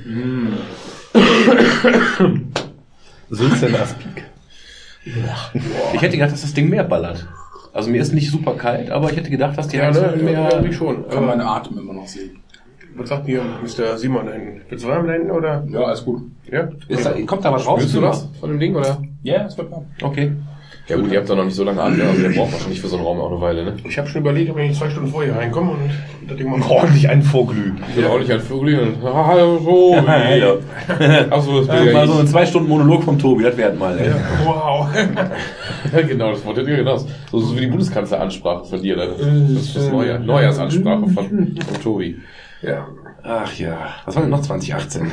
Sülzen 3.30 3.76
Aspik. 3.76 4.24
Ich 5.94 6.02
hätte 6.02 6.16
gedacht, 6.18 6.32
dass 6.32 6.42
das 6.42 6.54
Ding 6.54 6.70
mehr 6.70 6.84
ballert. 6.84 7.28
Also 7.74 7.90
mir 7.90 8.02
ist 8.02 8.14
nicht 8.14 8.30
super 8.30 8.54
kalt, 8.54 8.92
aber 8.92 9.10
ich 9.12 9.18
hätte 9.18 9.30
gedacht, 9.32 9.58
dass 9.58 9.68
die 9.68 9.78
Ja, 9.78 9.86
Heizung 9.88 10.18
ne, 10.18 10.24
mehr... 10.24 10.50
irgendwie 10.54 10.74
schon. 10.74 11.08
Kann 11.10 11.26
meine 11.26 11.46
Atem 11.46 11.78
immer 11.80 11.94
noch 11.94 12.08
sehen. 12.08 12.38
was 12.96 13.10
sagt 13.10 13.26
hier 13.26 13.42
Mr. 13.42 13.98
Simon 13.98 14.28
da 14.28 14.34
hinten? 14.34 14.62
Willst 14.70 14.86
du 14.86 14.90
warm 14.90 15.08
da 15.08 15.14
hinten 15.14 15.32
oder? 15.32 15.66
Ja, 15.70 15.80
alles 15.82 16.06
gut. 16.06 16.22
Ja? 16.52 16.70
Ist 16.88 17.06
da, 17.06 17.14
kommt 17.26 17.44
da 17.44 17.52
was 17.52 17.66
raus? 17.66 17.80
Spürst 17.80 17.96
du 17.96 18.02
das 18.02 18.30
von 18.40 18.50
dem 18.52 18.60
Ding, 18.60 18.76
oder? 18.76 19.02
Ja, 19.24 19.46
es 19.46 19.58
wird 19.58 19.72
warm. 19.72 19.86
Okay. 20.02 20.34
Ja 20.90 20.98
gut, 20.98 21.10
ihr 21.14 21.20
habt 21.20 21.30
da 21.30 21.36
noch 21.36 21.46
nicht 21.46 21.56
so 21.56 21.64
lange 21.64 21.82
an, 21.82 21.96
ne? 21.96 22.04
Also 22.04 22.22
der 22.22 22.30
braucht 22.32 22.52
wahrscheinlich 22.52 22.82
für 22.82 22.90
so 22.90 22.98
einen 22.98 23.06
Raum 23.06 23.20
auch 23.22 23.32
eine 23.32 23.40
Weile, 23.40 23.64
ne? 23.64 23.76
Ich 23.88 23.98
habe 23.98 24.08
schon 24.10 24.20
überlegt, 24.20 24.52
ob 24.52 24.58
ich 24.58 24.68
nicht 24.68 24.78
zwei 24.78 24.90
Stunden 24.90 25.10
vorher 25.12 25.34
reinkomme 25.34 25.72
und 25.72 25.90
das 26.28 26.36
Ding 26.38 26.50
mal 26.50 26.62
Ordentlich 26.70 27.08
einen 27.08 27.22
Vorglüh. 27.24 27.72
Ich 27.88 27.96
bin 27.96 28.06
auch 28.06 28.20
nicht 28.20 28.30
ein 28.30 28.42
Vögel 28.42 28.80
und 28.80 29.04
hallo, 29.04 30.04
Hallo. 30.06 30.60
Achso, 31.30 31.60
das 31.62 31.68
bin 31.68 31.88
ja 31.88 31.94
mal 31.94 32.08
so 32.08 32.20
ein 32.20 32.28
zwei 32.28 32.46
Stunden 32.46 32.68
Monolog 32.68 33.04
vom 33.04 33.18
Tobi, 33.18 33.44
das 33.44 33.56
wäre 33.56 33.74
mal. 33.74 33.98
Ey. 33.98 34.12
Wow. 34.44 34.90
genau, 36.08 36.32
das 36.32 36.46
Wort 36.46 36.58
hätte 36.58 36.70
ich 36.72 36.78
gedacht. 36.78 37.06
So, 37.32 37.40
so 37.40 37.56
wie 37.56 37.62
die 37.62 37.68
Bundeskanzleransprache 37.68 38.66
von 38.66 38.82
dir, 38.82 38.98
ne? 38.98 39.08
Das 39.08 39.64
ist 39.64 39.76
das 39.78 39.90
Neujahr, 39.90 40.20
Neujahrsansprache 40.20 41.08
von, 41.08 41.56
von 41.66 41.82
Tobi. 41.82 42.18
ja. 42.62 42.88
Ach 43.26 43.54
ja, 43.58 43.78
was 44.04 44.16
war 44.16 44.24
denn 44.24 44.32
noch 44.32 44.42
2018? 44.42 45.10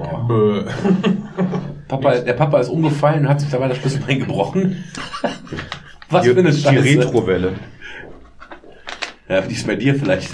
Papa, 1.88 2.18
der 2.18 2.32
Papa 2.32 2.60
ist 2.60 2.68
umgefallen 2.68 3.20
und 3.20 3.28
hat 3.28 3.40
sich 3.40 3.50
dabei 3.50 3.68
das 3.68 3.78
Schlüsselbein 3.78 4.20
gebrochen. 4.20 4.84
Was 6.10 6.26
für 6.26 6.36
eine 6.36 6.50
Die 6.50 6.58
Scheiße. 6.58 6.84
Retrowelle. 6.84 7.52
Ja, 9.28 9.40
die 9.40 9.54
ist 9.54 9.66
bei 9.66 9.76
dir 9.76 9.94
vielleicht. 9.94 10.30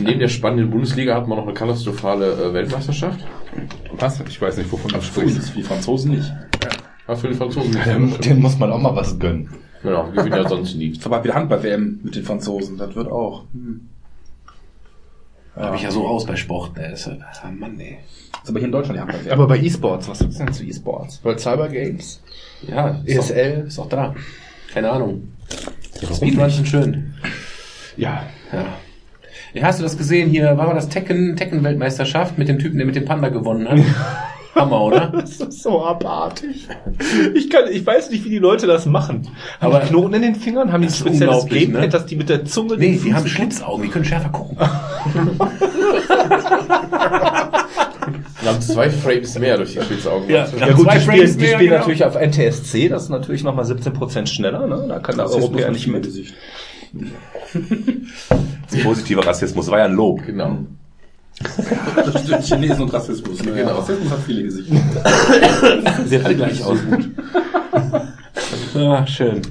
Neben 0.00 0.18
der 0.18 0.28
spannenden 0.28 0.70
Bundesliga 0.70 1.14
hat 1.14 1.28
man 1.28 1.38
noch 1.38 1.44
eine 1.44 1.54
katastrophale 1.54 2.32
äh, 2.32 2.54
Weltmeisterschaft. 2.54 3.20
Was? 3.92 4.20
Ich 4.28 4.40
weiß 4.40 4.56
nicht, 4.56 4.72
wovon 4.72 4.90
du 4.90 5.00
Für 5.00 5.20
uns, 5.20 5.50
für 5.50 5.58
die 5.58 5.62
Franzosen 5.62 6.12
nicht. 6.12 6.32
Ja, 7.06 7.14
für 7.14 7.28
die 7.28 7.34
Franzosen. 7.34 7.76
Dem, 7.84 8.18
dem 8.20 8.40
muss 8.40 8.58
man 8.58 8.72
auch 8.72 8.80
mal 8.80 8.96
was 8.96 9.18
gönnen. 9.18 9.50
Genau, 9.82 10.10
gewinnen 10.10 10.36
ja 10.36 10.48
sonst 10.48 10.74
nie. 10.76 10.98
Aber 11.04 11.22
wieder 11.22 11.34
Handball-WM 11.34 12.00
mit 12.02 12.16
den 12.16 12.24
Franzosen. 12.24 12.78
Das 12.78 12.94
wird 12.94 13.10
auch. 13.10 13.44
Hm. 13.52 13.88
Da 15.54 15.66
bin 15.66 15.74
ich 15.74 15.82
ja 15.82 15.90
so 15.90 16.06
raus 16.06 16.24
bei 16.24 16.36
Sport. 16.36 16.76
Ne? 16.76 16.88
Das 16.90 17.06
ist, 17.06 17.18
ah 17.42 17.50
Mann, 17.50 17.78
ey. 17.78 17.98
Ist 18.42 18.48
aber 18.48 18.58
hier 18.58 18.66
in 18.66 18.72
Deutschland 18.72 18.98
Handball-WM. 18.98 19.32
Aber 19.32 19.46
bei 19.46 19.58
E-Sports, 19.58 20.08
was 20.08 20.20
ist 20.20 20.38
denn 20.38 20.52
zu 20.52 20.64
E-Sports? 20.64 21.18
Bei 21.18 21.36
Cyber 21.36 21.68
Games? 21.68 22.22
Ja, 22.62 23.00
ESL? 23.04 23.64
Ist 23.66 23.78
auch 23.78 23.88
da. 23.88 24.14
Keine 24.72 24.90
Ahnung. 24.90 25.28
Speedruns 26.14 26.56
sind 26.56 26.68
schön. 26.68 27.14
Ja. 27.96 28.24
Ja. 28.52 28.64
ja. 29.52 29.62
Hast 29.62 29.78
du 29.78 29.82
das 29.82 29.98
gesehen 29.98 30.30
hier? 30.30 30.56
War 30.56 30.74
das 30.74 30.88
Tekken, 30.88 31.36
Tekken-Weltmeisterschaft 31.36 32.38
mit 32.38 32.48
dem 32.48 32.58
Typen, 32.58 32.78
der 32.78 32.86
mit 32.86 32.96
dem 32.96 33.04
Panda 33.04 33.28
gewonnen 33.28 33.68
hat? 33.68 33.78
Hammer, 34.54 34.80
oder? 34.82 35.08
Das 35.16 35.40
ist 35.40 35.62
so 35.62 35.82
abartig. 35.84 36.68
Ich 37.34 37.48
kann, 37.50 37.64
ich 37.70 37.84
weiß 37.86 38.10
nicht, 38.10 38.24
wie 38.24 38.30
die 38.30 38.38
Leute 38.38 38.66
das 38.66 38.86
machen. 38.86 39.28
Haben 39.60 39.72
Aber- 39.74 39.80
die 39.84 39.88
Knoten 39.88 40.14
in 40.14 40.22
den 40.22 40.34
Fingern? 40.34 40.72
Haben 40.72 40.82
die 40.82 40.88
ein 40.88 40.90
Das 40.90 40.98
spezielles 40.98 41.46
Gamepad, 41.46 41.80
ne? 41.82 41.88
dass 41.88 42.06
die 42.06 42.16
mit 42.16 42.28
der 42.28 42.44
Zunge 42.44 42.76
Nee, 42.76 43.00
die 43.02 43.14
haben 43.14 43.26
Schlitzaugen, 43.26 43.82
die 43.84 43.88
können 43.88 44.04
schärfer 44.04 44.28
gucken. 44.30 44.56
Wir 48.40 48.48
haben 48.50 48.60
zwei 48.60 48.90
Frames 48.90 49.38
mehr 49.38 49.56
durch 49.56 49.72
die 49.74 49.80
Spitze 49.80 50.10
Ja. 50.28 50.46
Ja 50.58 50.72
gut, 50.72 50.84
Zwei 50.84 50.94
die 50.96 51.00
spielen, 51.00 51.16
Frames 51.18 51.36
die 51.36 51.42
mehr, 51.44 51.54
spielen 51.54 51.70
genau. 51.70 51.78
natürlich 51.78 52.04
auf 52.04 52.14
NTSC, 52.16 52.88
das 52.88 53.04
ist 53.04 53.08
natürlich 53.10 53.44
nochmal 53.44 53.64
17% 53.64 54.26
schneller, 54.26 54.66
ne? 54.66 54.84
Da 54.88 54.98
kann 54.98 55.16
der 55.16 55.30
Europäer 55.30 55.70
nicht 55.70 55.86
mit. 55.86 56.08
Positiver 58.82 59.24
Rassismus 59.26 59.70
war 59.70 59.78
ja 59.78 59.84
ein 59.84 59.92
Lob. 59.94 60.24
Genau. 60.26 60.58
Das 61.96 62.24
stimmt, 62.24 62.44
Chinesen 62.44 62.82
und 62.82 62.92
Rassismus. 62.92 63.42
Ne? 63.42 63.52
Genau. 63.52 63.76
Rassismus 63.76 64.10
hat 64.10 64.20
viele 64.26 64.42
Gesichter. 64.44 64.76
Sehen 66.06 66.24
alle 66.24 66.36
gleich 66.36 66.64
aus. 66.64 66.78
Ja, 68.74 69.06
schön. 69.06 69.42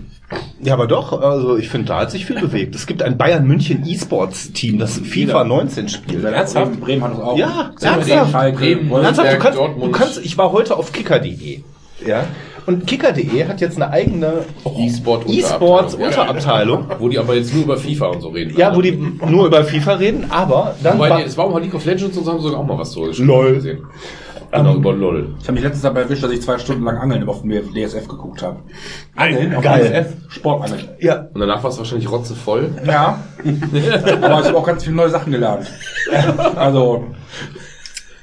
Ja, 0.63 0.73
aber 0.73 0.87
doch, 0.87 1.19
also 1.21 1.57
ich 1.57 1.69
finde, 1.69 1.87
da 1.87 2.01
hat 2.01 2.11
sich 2.11 2.25
viel 2.25 2.39
bewegt. 2.39 2.75
Es 2.75 2.85
gibt 2.85 3.01
ein 3.01 3.17
Bayern 3.17 3.45
München 3.45 3.85
E-Sports-Team, 3.85 4.77
das 4.77 4.99
FIFA 4.99 5.43
19 5.43 5.89
spielt. 5.89 6.23
Ernsthaft? 6.23 6.79
Bremen 6.79 7.03
hat 7.03 7.13
es 7.13 7.19
auch. 7.19 7.37
Ja, 7.37 7.73
Bremen, 7.79 8.09
ernsthaft. 8.09 8.55
Bremen. 8.55 8.91
Ernsthaft, 8.91 9.33
du 9.33 9.39
kannst, 9.39 9.59
du 9.59 9.91
kannst, 9.91 10.17
ich 10.23 10.37
war 10.37 10.51
heute 10.51 10.77
auf 10.77 10.91
kicker.de. 10.93 11.63
Ja. 12.05 12.25
Und 12.65 12.85
kicker.de 12.85 13.45
hat 13.47 13.59
jetzt 13.61 13.81
eine 13.81 13.91
eigene 13.91 14.45
E-Sport 14.77 15.25
E-Sports-Unterabteilung. 15.27 16.85
Wo 16.99 17.09
die 17.09 17.17
aber 17.17 17.35
jetzt 17.35 17.53
nur 17.53 17.63
über 17.63 17.77
FIFA 17.77 18.07
und 18.07 18.21
so 18.21 18.29
reden. 18.29 18.55
Ja, 18.57 18.75
wo 18.75 18.81
die 18.81 18.91
nur 18.91 19.47
über 19.47 19.63
FIFA 19.63 19.93
reden, 19.93 20.25
aber 20.29 20.75
dann 20.83 20.97
Wobei, 20.97 21.09
war, 21.09 21.25
es 21.25 21.37
war 21.37 21.45
auch 21.45 21.51
mal 21.51 21.61
League 21.61 21.73
of 21.73 21.83
Legends 21.85 22.17
und 22.17 22.23
so 22.23 22.31
haben 22.31 22.39
sogar 22.41 22.59
auch 22.59 22.65
mal 22.65 22.77
was 22.77 22.91
so 22.91 23.05
Lol. 23.23 23.55
gesehen. 23.55 23.79
Genau, 24.51 24.75
über 24.75 24.91
LOL. 24.91 25.35
Ich 25.39 25.43
habe 25.45 25.53
mich 25.53 25.63
letztens 25.63 25.83
dabei 25.83 26.01
erwischt, 26.01 26.23
dass 26.23 26.31
ich 26.31 26.41
zwei 26.41 26.57
Stunden 26.57 26.83
lang 26.83 26.97
Angeln 26.97 27.27
auf 27.27 27.41
dem 27.41 27.73
DSF 27.73 28.07
geguckt 28.09 28.41
habe. 28.43 28.59
Angeln 29.15 29.55
auf 29.55 29.63
Geil. 29.63 29.85
DSF? 29.89 30.33
Sportangeln. 30.33 30.89
ja, 30.99 31.27
Und 31.33 31.39
danach 31.39 31.63
war 31.63 31.69
es 31.69 31.77
wahrscheinlich 31.77 32.11
rotzevoll. 32.11 32.69
Ja. 32.85 33.19
Aber 34.21 34.41
ich 34.41 34.47
habe 34.47 34.57
auch 34.57 34.65
ganz 34.65 34.83
viele 34.83 34.97
neue 34.97 35.09
Sachen 35.09 35.31
gelernt. 35.31 35.67
Also, 36.57 37.05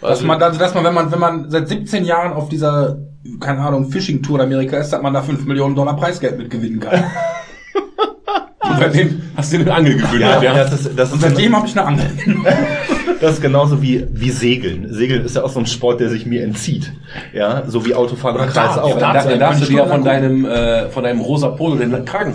dass 0.03 0.23
man, 0.23 0.41
also, 0.43 0.59
dass 0.59 0.75
man, 0.75 0.85
wenn 0.85 0.95
man, 0.95 1.11
wenn 1.11 1.19
man 1.19 1.51
seit 1.51 1.67
17 1.67 2.05
Jahren 2.05 2.35
auf 2.35 2.51
dieser, 2.51 2.99
keine 3.41 3.61
Ahnung, 3.61 3.91
Fishing-Tour 3.91 4.41
in 4.41 4.47
Amerika 4.47 4.79
ist, 4.79 4.91
dass 4.91 5.03
man 5.03 5.15
da 5.15 5.23
5 5.23 5.45
Millionen 5.47 5.75
Dollar 5.75 5.97
Preisgeld 5.97 6.39
mitgewinnen 6.39 6.81
kann. 6.81 7.05
Und 8.79 8.93
seitdem 8.93 9.23
hast 9.37 9.53
du 9.53 9.59
dir 9.59 9.63
eine 9.65 9.75
Angel 9.75 9.95
gewünscht, 9.97 10.21
ja, 10.21 10.43
ja. 10.43 10.55
das 10.55 10.73
ist, 10.73 10.91
das 10.99 11.11
Und 11.13 11.17
ist, 11.19 11.23
seitdem 11.23 11.57
habe 11.57 11.67
ich 11.67 11.77
eine 11.79 11.87
Angel. 11.87 12.07
das 13.21 13.33
ist 13.35 13.43
genauso 13.43 13.83
wie, 13.83 14.07
wie 14.13 14.31
Segeln. 14.31 14.87
Segeln 14.93 15.25
ist 15.25 15.37
ja 15.37 15.43
auch 15.45 15.51
so 15.51 15.59
ein 15.61 15.67
Sport, 15.67 16.01
der 16.01 16.09
sich 16.09 16.25
mir 16.27 16.43
entzieht. 16.43 16.93
Ja, 17.33 17.63
so 17.67 17.85
wie 17.85 17.95
Autofahren 17.95 18.37
im 18.37 18.43
Kreis 18.49 18.55
Dart, 18.75 18.79
auch. 18.83 18.91
ja, 18.91 18.95
Da, 19.01 19.13
Darts, 19.13 19.25
da 19.27 19.31
ey, 19.33 19.39
darfst 19.39 19.63
du 19.63 19.67
dir 19.67 19.83
ich 19.85 19.89
von 19.89 20.05
deinem, 20.05 20.45
äh, 20.45 20.89
von 20.91 21.03
deinem 21.05 21.21
rosa 21.21 21.49
Polo 21.49 21.77
den 21.77 22.05
Kragen 22.05 22.33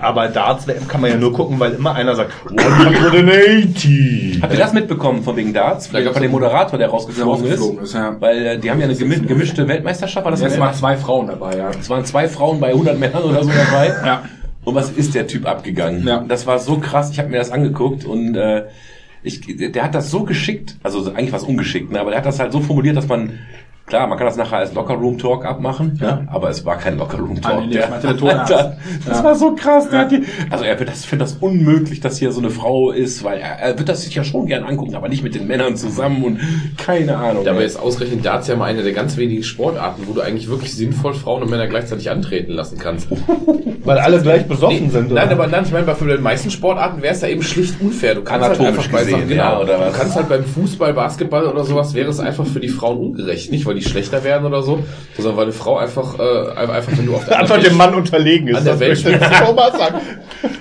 Aber 0.00 0.28
Darts 0.28 0.66
kann 0.88 1.00
man 1.00 1.10
ja 1.10 1.16
nur 1.16 1.32
gucken, 1.32 1.58
weil 1.60 1.72
immer 1.72 1.94
einer 1.94 2.14
sagt, 2.14 2.32
180. 2.56 4.38
Habt 4.42 4.52
ihr 4.52 4.58
das 4.58 4.72
mitbekommen 4.72 5.22
von 5.22 5.36
wegen 5.36 5.52
Darts? 5.52 5.90
Da 5.90 6.00
gab's 6.00 6.14
von 6.14 6.22
dem 6.22 6.32
Moderator, 6.32 6.78
der 6.78 6.88
rausgeflogen, 6.88 7.30
rausgeflogen 7.44 7.78
ist. 7.84 7.90
ist, 7.90 7.94
ja. 7.94 8.16
Weil 8.20 8.46
äh, 8.46 8.58
die 8.58 8.70
haben 8.70 8.78
ja 8.80 8.86
eine 8.86 8.94
gemi- 8.94 9.26
gemischte 9.26 9.66
Weltmeisterschaft. 9.68 10.24
War 10.24 10.30
das 10.30 10.40
Jetzt 10.40 10.52
eine 10.54 10.64
mal 10.64 10.74
zwei 10.74 10.96
Frauen 10.96 11.26
dabei, 11.26 11.56
ja. 11.56 11.70
Es 11.78 11.88
waren 11.90 12.04
zwei 12.04 12.28
Frauen 12.28 12.60
bei 12.60 12.68
100 12.68 12.98
Männern 12.98 13.22
oder 13.22 13.42
so 13.44 13.50
dabei. 13.50 13.92
Ja. 14.04 14.22
Und 14.66 14.74
was 14.74 14.90
ist 14.90 15.14
der 15.14 15.28
Typ 15.28 15.46
abgegangen? 15.46 16.04
Ja. 16.04 16.24
Das 16.26 16.44
war 16.44 16.58
so 16.58 16.78
krass. 16.78 17.12
Ich 17.12 17.20
habe 17.20 17.28
mir 17.28 17.38
das 17.38 17.52
angeguckt 17.52 18.04
und 18.04 18.34
äh, 18.34 18.64
ich, 19.22 19.40
der 19.46 19.84
hat 19.84 19.94
das 19.94 20.10
so 20.10 20.24
geschickt, 20.24 20.76
also 20.82 21.08
eigentlich 21.12 21.30
war 21.30 21.38
es 21.38 21.44
ungeschickt, 21.44 21.92
ne, 21.92 22.00
aber 22.00 22.10
der 22.10 22.18
hat 22.18 22.26
das 22.26 22.40
halt 22.40 22.52
so 22.52 22.60
formuliert, 22.60 22.96
dass 22.96 23.06
man 23.06 23.38
Klar, 23.86 24.08
man 24.08 24.18
kann 24.18 24.26
das 24.26 24.36
nachher 24.36 24.58
als 24.58 24.74
Locker-Room-Talk 24.74 25.44
abmachen, 25.44 25.96
ja. 26.02 26.22
aber 26.26 26.50
es 26.50 26.64
war 26.64 26.76
kein 26.76 26.98
Locker-Room-Talk. 26.98 27.52
Ah, 27.52 27.60
nee, 27.60 27.66
nee, 27.66 27.72
der. 27.74 27.92
Alter, 28.40 28.76
das 29.06 29.18
Ja. 29.18 29.24
war 29.24 29.34
so 29.36 29.54
krass. 29.54 29.88
Der 29.90 30.00
Ja. 30.00 30.04
hat 30.06 30.10
die, 30.10 30.22
also 30.50 30.64
er 30.64 30.76
wird 30.80 30.88
das, 30.88 31.04
findet 31.04 31.28
das 31.28 31.36
unmöglich, 31.38 32.00
dass 32.00 32.18
hier 32.18 32.32
so 32.32 32.40
eine 32.40 32.50
Frau 32.50 32.90
ist, 32.90 33.22
weil 33.22 33.38
er, 33.38 33.60
er 33.60 33.78
wird 33.78 33.88
das 33.88 34.02
sich 34.02 34.12
ja 34.16 34.24
schon 34.24 34.46
gern 34.46 34.64
angucken, 34.64 34.96
aber 34.96 35.08
nicht 35.08 35.22
mit 35.22 35.36
den 35.36 35.46
Männern 35.46 35.76
zusammen 35.76 36.24
und 36.24 36.40
keine 36.76 37.16
Ahnung. 37.16 37.44
Dabei 37.44 37.62
ist 37.62 37.76
ausgerechnet 37.76 38.24
Darts 38.26 38.48
ja 38.48 38.56
mal 38.56 38.64
eine 38.64 38.82
der 38.82 38.92
ganz 38.92 39.16
wenigen 39.18 39.44
Sportarten, 39.44 40.02
wo 40.08 40.14
du 40.14 40.20
eigentlich 40.20 40.48
wirklich 40.48 40.74
sinnvoll 40.74 41.14
Frauen 41.14 41.42
und 41.44 41.50
Männer 41.50 41.68
gleichzeitig 41.68 42.10
antreten 42.10 42.54
lassen 42.54 42.78
kannst. 42.78 43.06
Weil 43.84 43.98
alle 43.98 44.20
gleich 44.20 44.48
besoffen 44.48 44.90
sind. 44.90 45.12
Nein, 45.12 45.26
oder? 45.26 45.32
aber 45.34 45.46
nein, 45.46 45.62
ich 45.64 45.70
meine, 45.72 45.86
bei 45.86 45.94
für 45.94 46.08
den 46.08 46.22
meisten 46.22 46.50
Sportarten 46.50 47.02
wäre 47.02 47.14
es 47.14 47.20
ja 47.20 47.28
eben 47.28 47.42
schlicht 47.42 47.80
unfair. 47.80 48.16
Du 48.16 48.22
kannst 48.24 48.48
halt 48.48 48.58
Anatomisch 48.58 48.86
einfach 48.86 48.92
bei 48.98 49.04
gesehen, 49.04 49.30
ja, 49.30 49.50
genau, 49.50 49.62
oder 49.62 49.78
was? 49.78 49.92
du 49.92 49.98
kannst 50.00 50.16
halt 50.16 50.28
beim 50.28 50.44
Fußball, 50.44 50.92
Basketball 50.92 51.46
oder 51.46 51.62
sowas 51.64 51.94
wäre 51.94 52.10
es 52.10 52.18
einfach 52.18 52.44
für 52.46 52.58
die 52.58 52.68
Frauen 52.68 52.98
ungerecht, 52.98 53.52
nicht 53.52 53.64
weil 53.64 53.75
die 53.76 53.82
schlechter 53.88 54.24
werden 54.24 54.44
oder 54.46 54.62
so, 54.62 54.80
sondern 55.16 55.36
weil 55.36 55.44
eine 55.44 55.52
Frau 55.52 55.76
einfach, 55.78 56.18
äh, 56.18 56.50
einfach 56.58 56.92
wenn 56.96 57.06
du 57.06 57.14
auf 57.14 57.24
der 57.26 57.38
einfach 57.38 57.58
dem 57.60 57.76
Mann 57.76 57.94
unterlegen 57.94 58.48
ist. 58.48 58.56
An 58.58 58.64
der 58.64 58.80
Weltspitze. 58.80 59.20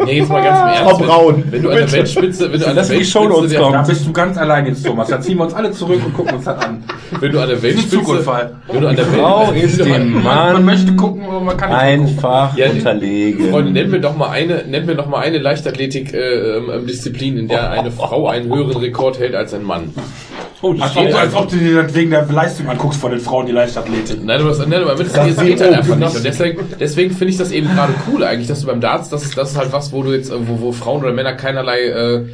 Nee, 0.06 0.20
jetzt 0.20 0.30
mal 0.30 0.42
ganz 0.44 0.60
im 0.60 0.68
Ernst. 0.68 0.82
Frau 0.84 0.98
Braun, 0.98 1.44
Wenn, 1.46 1.52
wenn 1.52 1.64
du 1.64 1.70
an 1.70 1.76
der. 1.78 1.92
Weltspitze, 1.92 2.52
wenn 2.52 2.60
du 2.60 2.68
an 2.68 2.76
der 2.76 2.90
Weltspitze, 2.90 3.48
der- 3.50 3.60
kommen. 3.62 3.74
Da 3.74 3.82
bist 3.82 4.06
du 4.08 4.14
ganz 4.14 4.38
allein 4.38 4.66
jetzt, 4.68 4.86
Thomas. 4.86 5.08
Da 5.10 5.20
ziehen 5.22 5.38
wir 5.38 5.44
uns 5.44 5.54
alle 5.54 5.72
zurück 5.72 6.02
und 6.06 6.14
gucken 6.14 6.36
uns 6.36 6.46
das 6.46 6.58
an. 6.64 6.84
wenn 7.20 7.32
du 7.32 7.40
an 7.40 7.50
der 7.50 7.62
Weltspitze, 7.62 8.26
wenn 8.68 8.82
du 8.82 8.88
an 8.88 8.96
der 8.96 9.06
Frau 9.06 9.52
Welt, 9.54 9.64
ist 9.64 9.80
wenn 9.80 9.88
du 9.88 9.94
an- 9.96 10.02
dem 10.02 10.14
Man, 10.14 10.24
Mann 10.24 10.54
man 10.54 10.66
möchte 10.66 10.96
gucken, 10.96 11.26
aber 11.26 11.40
man 11.42 11.58
kann 11.58 11.70
nicht 11.70 12.16
gucken. 12.16 12.26
einfach 12.30 12.58
Ja, 12.58 12.70
unterlegen. 12.70 13.50
Freunde, 13.52 13.72
nenn 13.72 13.90
mir 13.92 14.00
doch 14.00 14.16
mal 14.16 14.30
eine, 14.30 14.64
nenn 14.68 14.86
mir 14.86 14.96
doch 14.96 15.08
mal 15.08 15.20
eine 15.20 15.38
Leichtathletik-Disziplin, 15.40 17.38
in 17.38 17.48
der 17.48 17.70
eine 17.72 17.92
Frau 17.92 18.28
einen 18.28 18.54
höheren 18.54 18.78
Rekord 18.78 19.20
hält 19.20 19.36
als 19.36 19.54
ein 19.54 19.64
Mann. 19.64 19.94
Oh, 20.62 20.74
das 20.74 20.96
Als 20.96 20.98
ob, 20.98 21.20
als 21.20 21.34
ob 21.36 21.50
du 21.50 21.58
dir 21.58 21.84
das 21.84 21.94
wegen 21.94 22.12
der 22.12 22.26
Leistung 22.26 22.70
anguckst 22.70 23.00
von 23.00 23.12
den 23.12 23.20
Frauen, 23.20 23.46
die 23.46 23.52
Leichtathletik. 23.52 24.24
Nein, 24.24 24.40
aber 24.40 24.50
das, 24.50 24.60
nein, 24.60 24.82
aber 24.82 24.96
das, 24.96 25.12
das 25.12 25.38
geht 25.38 25.62
halt 25.62 25.74
einfach 25.74 25.96
nicht. 25.96 26.16
Und 26.16 26.26
deswegen, 26.26 26.60
deswegen 26.80 27.14
finde 27.14 27.32
ich 27.32 27.38
das 27.38 27.52
eben 27.52 27.68
gerade 27.74 27.94
cool 28.08 28.24
eigentlich, 28.24 28.48
dass 28.48 28.62
du 28.62 28.68
beim 28.68 28.82
Darts, 28.82 29.10
das 29.10 29.24
ist, 29.24 29.38
das 29.38 29.52
ist 29.52 29.58
halt 29.58 29.72
was, 29.74 29.92
wo 29.92 30.04
du 30.04 30.14
jetzt, 30.14 30.32
wo, 30.32 30.60
wo 30.62 30.72
Frauen 30.72 31.04
oder 31.04 31.14
Männer 31.14 31.34
keinerlei 31.34 31.80
äh, 31.82 32.26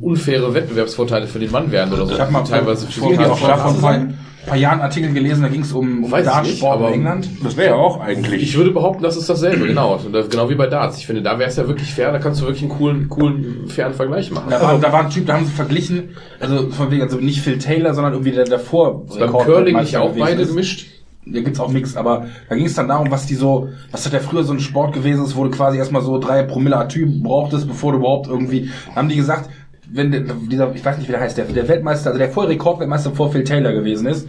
unfaire 0.00 0.54
Wettbewerbsvorteile 0.54 1.26
für 1.26 1.38
den 1.38 1.50
Mann 1.50 1.72
werden 1.72 1.92
oder 1.94 2.06
so. 2.06 2.14
Ich 2.14 2.20
habe 2.20 2.32
mal 2.32 2.44
teilweise 2.44 2.86
vor, 2.86 3.10
für 3.10 3.16
die 3.16 3.24
vor, 3.24 3.36
vor, 3.36 3.74
vor, 3.74 4.00
paar 4.46 4.56
Jahren 4.56 4.80
Artikel 4.80 5.12
gelesen, 5.12 5.42
da 5.42 5.48
ging 5.48 5.62
es 5.62 5.72
um, 5.72 6.04
um 6.04 6.10
Dartsport 6.10 6.80
in 6.88 6.94
England. 6.94 7.28
Das 7.44 7.56
wäre 7.56 7.70
ja 7.70 7.74
auch 7.76 8.00
eigentlich. 8.00 8.42
Ich 8.42 8.56
würde 8.56 8.70
behaupten, 8.70 9.02
das 9.02 9.16
ist 9.16 9.28
dasselbe, 9.30 9.66
genau. 9.66 9.98
Das- 10.12 10.28
Genau 10.28 10.50
wie 10.50 10.54
bei 10.54 10.66
Darts. 10.66 10.98
Ich 10.98 11.06
finde, 11.06 11.22
da 11.22 11.38
wäre 11.38 11.48
es 11.48 11.56
ja 11.56 11.66
wirklich 11.68 11.92
fair, 11.94 12.10
da 12.12 12.18
kannst 12.18 12.40
du 12.40 12.44
wirklich 12.46 12.62
einen 12.62 12.72
coolen, 12.72 13.08
coolen, 13.08 13.68
fairen 13.68 13.94
Vergleich 13.94 14.30
machen. 14.30 14.50
Da 14.50 14.60
war, 14.60 14.78
da 14.78 14.92
war 14.92 15.04
ein 15.04 15.10
Typ, 15.10 15.26
da 15.26 15.34
haben 15.34 15.46
sie 15.46 15.52
verglichen, 15.52 16.10
also 16.40 16.70
von 16.70 16.90
wegen, 16.90 17.02
also 17.02 17.18
nicht 17.18 17.40
Phil 17.40 17.58
Taylor, 17.58 17.94
sondern 17.94 18.12
irgendwie 18.14 18.32
der 18.32 18.44
davor. 18.44 19.06
Beim 19.06 19.18
Rekord- 19.18 19.44
Curling 19.46 19.78
nicht 19.78 19.96
auch 19.96 20.12
beide 20.16 20.42
ist. 20.42 20.48
gemischt? 20.48 20.86
Da 21.24 21.40
gibt's 21.40 21.60
auch 21.60 21.70
nichts, 21.70 21.96
aber 21.96 22.26
da 22.48 22.56
ging 22.56 22.66
es 22.66 22.74
dann 22.74 22.88
darum, 22.88 23.08
was 23.12 23.26
die 23.26 23.36
so, 23.36 23.68
was 23.92 24.04
hat 24.04 24.12
ja 24.12 24.18
früher 24.18 24.42
so 24.42 24.52
ein 24.52 24.58
Sport 24.58 24.92
gewesen 24.92 25.24
ist, 25.24 25.36
wo 25.36 25.44
du 25.44 25.50
quasi 25.52 25.78
erstmal 25.78 26.02
so 26.02 26.18
drei 26.18 26.42
Promille 26.42 26.76
Atyp 26.76 27.22
brauchtest, 27.22 27.68
bevor 27.68 27.92
du 27.92 27.98
überhaupt 27.98 28.26
irgendwie, 28.26 28.70
haben 28.96 29.08
die 29.08 29.14
gesagt, 29.14 29.48
wenn 29.92 30.10
der, 30.10 30.20
dieser, 30.50 30.74
ich 30.74 30.84
weiß 30.84 30.98
nicht, 30.98 31.08
wie 31.08 31.12
der 31.12 31.20
heißt, 31.20 31.36
der, 31.38 31.44
der 31.44 31.68
Weltmeister, 31.68 32.08
also 32.10 32.18
der 32.18 32.30
vorher 32.30 32.50
Rekordweltmeister 32.50 33.12
vor 33.12 33.30
Phil 33.30 33.44
Taylor 33.44 33.72
gewesen 33.72 34.06
ist, 34.06 34.28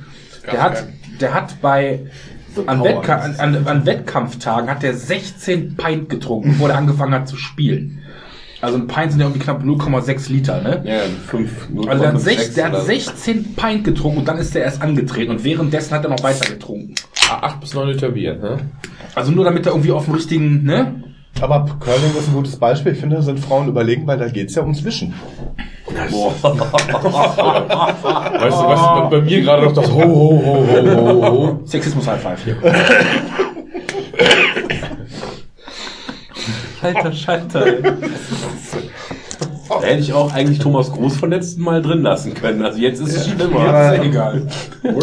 der 0.52 0.62
hat, 0.62 0.86
der 1.22 1.34
hat 1.34 1.62
bei, 1.62 2.02
an, 2.66 2.84
Wettka 2.84 3.16
an, 3.16 3.36
an, 3.38 3.68
an 3.68 3.86
Wettkampftagen 3.86 4.70
hat 4.70 4.84
der 4.84 4.94
16 4.94 5.76
Pint 5.76 6.10
getrunken, 6.10 6.50
bevor 6.52 6.70
er 6.70 6.78
angefangen 6.78 7.14
hat 7.14 7.28
zu 7.28 7.38
spielen. 7.38 8.00
Also 8.62 8.78
ein 8.78 8.88
Pint 8.88 9.12
sind 9.12 9.20
ja 9.20 9.26
irgendwie 9.26 9.44
knapp 9.44 9.62
0,6 9.62 10.32
Liter, 10.32 10.62
ne? 10.62 10.82
Ja, 10.86 11.02
fünf, 11.28 11.68
Also 11.86 12.02
der 12.02 12.14
hat, 12.14 12.16
0,56 12.16 12.20
sech, 12.20 12.54
der 12.54 12.66
hat 12.66 12.72
oder 12.72 12.82
so. 12.82 12.88
16 12.88 13.56
Pint 13.56 13.84
getrunken 13.84 14.20
und 14.20 14.28
dann 14.28 14.38
ist 14.38 14.56
er 14.56 14.64
erst 14.64 14.82
angetreten 14.82 15.32
und 15.32 15.44
währenddessen 15.44 15.94
hat 15.94 16.06
er 16.06 16.10
noch 16.10 16.24
weiter 16.24 16.50
getrunken. 16.50 16.96
Ah, 17.30 17.40
Acht 17.48 17.60
bis 17.60 17.74
neun 17.74 17.90
Liter 17.90 18.10
Bier, 18.10 18.36
ne? 18.36 18.60
Also 19.16 19.32
nur 19.32 19.44
damit 19.44 19.66
er 19.66 19.74
irgendwie 19.74 19.92
auf 19.92 20.06
dem 20.06 20.14
richtigen, 20.14 20.64
ne? 20.64 21.04
Aber 21.42 21.66
Curling 21.80 22.16
ist 22.18 22.30
ein 22.30 22.34
gutes 22.34 22.56
Beispiel. 22.56 22.94
Ich 22.94 23.00
finde, 23.00 23.18
da 23.18 23.22
sind 23.22 23.40
Frauen 23.40 23.68
überlegen, 23.68 24.08
weil 24.08 24.18
da 24.18 24.28
geht's 24.30 24.56
ja 24.56 24.62
ums 24.62 24.84
Wischen. 24.84 25.14
Weißt 25.88 26.14
du, 26.14 26.24
was 28.68 28.82
bei, 28.82 29.08
bei 29.10 29.22
mir 29.22 29.42
gerade 29.42 29.64
noch 29.64 29.74
das 29.74 29.92
Ho, 29.92 30.02
Ho, 30.02 30.44
Ho, 30.46 30.68
Ho, 30.68 30.96
Ho, 30.96 31.28
Ho. 31.28 31.60
Sexismus 31.66 32.08
High 32.08 32.22
Five 32.22 32.44
hier. 32.44 32.58
Alter 36.82 37.14
Schalter. 37.14 37.66
Da 39.70 39.82
hätte 39.82 40.02
ich 40.02 40.14
auch 40.14 40.34
eigentlich 40.34 40.60
Thomas 40.60 40.92
Groß 40.92 41.16
von 41.16 41.30
letzten 41.30 41.62
Mal 41.62 41.82
drin 41.82 42.02
lassen 42.02 42.34
können. 42.34 42.64
Also 42.64 42.80
jetzt 42.80 43.00
ist 43.00 43.16
es 43.16 43.28
schlimmer. 43.28 43.66
Ja, 43.66 43.94
ist 43.94 43.98
ja 43.98 44.04
egal. 44.04 44.48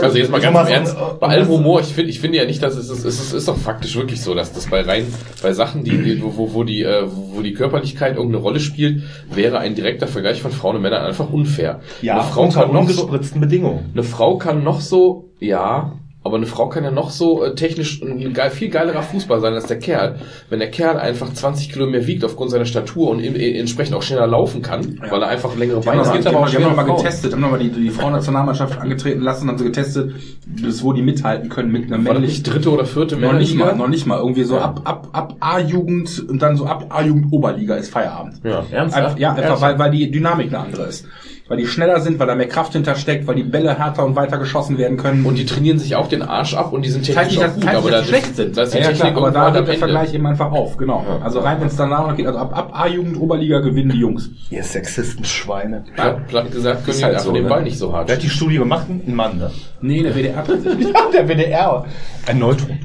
Also 0.03 0.19
jetzt 0.19 0.31
mal 0.31 0.41
ganz 0.41 0.59
im 0.59 0.75
Ernst, 0.75 0.97
bei 1.19 1.27
allem 1.27 1.49
Humor, 1.49 1.81
ich 1.81 1.95
finde 1.95 2.11
ich 2.11 2.21
finde 2.21 2.39
ja 2.39 2.45
nicht, 2.45 2.63
dass 2.63 2.77
es 2.77 2.91
ist, 2.91 3.05
es 3.05 3.21
ist, 3.21 3.33
ist 3.33 3.49
doch 3.49 3.57
faktisch 3.57 3.97
wirklich 3.97 4.21
so, 4.21 4.35
dass 4.35 4.53
das 4.53 4.67
bei 4.67 4.83
rein, 4.83 5.07
bei 5.43 5.53
Sachen, 5.53 5.85
die, 5.85 6.23
wo, 6.23 6.37
wo, 6.37 6.55
wo 6.55 6.65
die, 6.65 6.83
äh, 6.83 7.07
wo 7.07 7.41
die 7.41 7.55
Körperlichkeit 7.55 8.17
irgendeine 8.17 8.43
Rolle 8.43 8.61
spielt, 8.61 9.03
wäre 9.33 9.59
ein 9.59 9.75
direkter 9.75 10.07
Vergleich 10.07 10.43
von 10.43 10.51
Frauen 10.51 10.77
und 10.77 10.83
Männern 10.83 11.05
einfach 11.05 11.31
unfair. 11.31 11.81
eine 12.03 12.23
Frau 12.23 12.43
unter 12.43 12.65
kann 12.65 12.73
noch 12.73 12.89
so, 12.89 13.07
Bedingungen. 13.07 13.91
eine 13.95 14.03
Frau 14.03 14.37
kann 14.37 14.63
noch 14.63 14.81
so, 14.81 15.31
ja, 15.41 15.93
aber 16.23 16.37
eine 16.37 16.45
Frau 16.47 16.68
kann 16.68 16.85
ja 16.85 16.91
noch 16.91 17.11
so 17.11 17.43
äh, 17.43 17.55
technisch 17.55 18.03
ein 18.03 18.35
geil, 18.35 18.51
viel 18.51 18.68
geilerer 18.68 19.03
Fußball 19.03 19.41
sein 19.41 19.55
als 19.55 19.66
der 19.66 19.79
Kerl. 19.79 20.16
Wenn 20.51 20.59
der 20.59 20.71
Kerl 20.71 20.99
einfach 20.99 21.33
20 21.33 21.73
Kilo 21.73 21.87
mehr 21.87 22.07
wiegt 22.07 22.25
aufgrund 22.25 22.51
seiner 22.51 22.66
Statur 22.66 23.09
und 23.11 23.21
im, 23.21 23.35
äh, 23.35 23.59
entsprechend 23.59 23.95
auch 23.95 24.03
schneller 24.03 24.27
laufen 24.27 24.61
kann, 24.61 25.01
weil 25.09 25.23
er 25.23 25.29
einfach 25.29 25.57
längere 25.57 25.81
Die 25.81 25.87
Beine 25.87 26.01
das 26.01 26.09
hat. 26.09 26.16
geht 26.18 26.27
aber 26.27 26.41
auch, 26.41 26.49
die 26.51 26.57
haben 26.57 26.62
schwere 26.64 26.77
noch 26.77 26.87
mal 26.87 26.95
getestet, 26.97 27.33
haben 27.33 27.41
noch 27.41 27.51
mal 27.51 27.59
die, 27.59 27.71
die 27.71 27.89
Frauennationalmannschaft 27.91 28.79
angetreten 28.79 29.23
lassen, 29.23 29.49
haben 29.49 29.57
sie 29.57 29.64
getestet, 29.64 30.12
bis 30.47 30.83
wo 30.83 30.93
die 30.93 31.03
mithalten 31.03 31.49
können 31.49 31.73
mit 31.73 31.87
einer 31.87 31.97
männlichen 31.97 32.27
nicht 32.27 32.43
dritte 32.47 32.71
oder 32.71 32.85
vierte 32.85 33.16
noch 33.16 33.33
nicht 33.33 33.55
mal, 33.57 33.75
noch 33.75 33.89
nicht 33.89 34.07
mal. 34.07 34.18
Irgendwie 34.18 34.45
so 34.45 34.57
Ja. 34.57 34.62
ab, 34.64 34.83
ab, 34.85 35.09
ab 35.12 35.37
A-Jugend 35.41 36.29
und 36.29 36.43
dann 36.43 36.57
so 36.57 36.66
ab 36.66 36.85
A-Jugend 36.91 37.33
Oberliga 37.33 37.77
ist 37.77 37.91
Feierabend. 37.91 38.41
Ja. 38.45 38.64
Einfach, 38.79 39.18
ja, 39.18 39.33
einfach 39.33 39.61
weil, 39.62 39.79
weil 39.79 39.91
die 39.91 40.11
Dynamik 40.11 40.49
eine 40.49 40.59
andere 40.59 40.83
ist. 40.85 41.07
Weil 41.51 41.57
die 41.57 41.66
schneller 41.66 41.98
sind, 41.98 42.20
weil 42.20 42.28
da 42.28 42.36
mehr 42.36 42.46
Kraft 42.46 42.74
hintersteckt, 42.74 43.26
weil 43.26 43.34
die 43.34 43.42
Bälle 43.42 43.76
härter 43.76 44.05
und 44.05 44.14
weiter 44.14 44.38
geschossen 44.38 44.78
werden 44.78 44.96
können. 44.96 45.26
Und 45.26 45.36
die 45.36 45.44
trainieren 45.44 45.80
sich 45.80 45.96
auch 45.96 46.07
den 46.07 46.22
Arsch 46.22 46.55
ab 46.55 46.72
und 46.72 46.84
die 46.84 46.90
sind 46.90 47.09
das 47.09 47.16
heißt 47.16 47.30
technisch 47.30 47.38
nicht, 47.38 47.44
auch 47.44 47.46
dass, 47.48 47.55
gut, 47.57 47.66
heißt 47.66 47.76
aber 47.76 47.90
dass 47.90 48.07
schlecht 48.07 48.36
sind. 48.36 48.57
Da 48.57 48.62
ist 48.62 48.72
die 48.72 48.78
ja, 48.78 48.84
ja, 48.84 48.90
Technik 48.90 49.14
klar, 49.14 49.26
aber 49.26 49.30
da 49.32 49.53
hört 49.53 49.66
der. 49.66 49.80
Vergleich 49.80 50.14
eben 50.14 50.26
einfach 50.28 50.53
auf, 50.53 50.76
genau. 50.76 51.05
Also 51.24 51.40
rein, 51.40 51.61
wenn 51.61 51.66
es 51.66 51.74
danach 51.74 52.07
noch 52.07 52.16
geht, 52.16 52.28
also 52.28 52.38
ab, 52.38 52.57
ab 52.57 52.70
A-Jugend, 52.72 53.20
Oberliga 53.20 53.59
gewinnen 53.59 53.90
die 53.90 53.98
Jungs. 53.98 54.30
Ihr 54.51 54.62
Sexisten-Schweine. 54.62 55.86
Platt, 55.96 56.28
platt 56.28 56.53
gesagt, 56.53 56.84
können 56.84 56.90
Ist 56.90 57.01
die 57.01 57.05
halt 57.05 57.14
einfach 57.14 57.26
so, 57.26 57.32
den 57.32 57.42
ne? 57.42 57.48
Ball 57.48 57.64
nicht 57.64 57.78
so 57.78 57.92
hart. 57.92 58.07
Wer 58.07 58.14
hat 58.14 58.22
die 58.22 58.28
Studie 58.28 58.59
gemacht? 58.59 58.86
Ein 58.88 59.12
Mann, 59.12 59.38
ne? 59.38 59.51
Nee, 59.80 60.05
der 60.05 60.14
WDR 60.14 60.44
tatsächlich. 60.44 60.86
Ja, 60.94 61.11
der 61.12 61.28
WDR. 61.28 61.84
Ein 62.26 62.38
Neutron. 62.38 62.78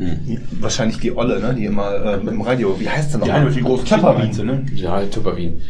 Ja. 0.00 0.36
Wahrscheinlich 0.60 0.98
die 0.98 1.14
Olle, 1.16 1.40
ne? 1.40 1.54
Die 1.54 1.64
immer 1.66 1.94
ähm, 2.20 2.28
im 2.28 2.40
Radio. 2.40 2.78
Wie 2.80 2.88
heißt 2.88 3.12
der 3.12 3.18
noch? 3.20 3.26
Die 3.26 3.32
eine 3.32 3.46
mit 3.46 3.56
den 3.56 3.64
großen 3.64 3.86
Töpperwien. 3.86 4.46
Ne? 4.46 4.64
Ja, 4.74 5.00
Tupperwien. 5.06 5.60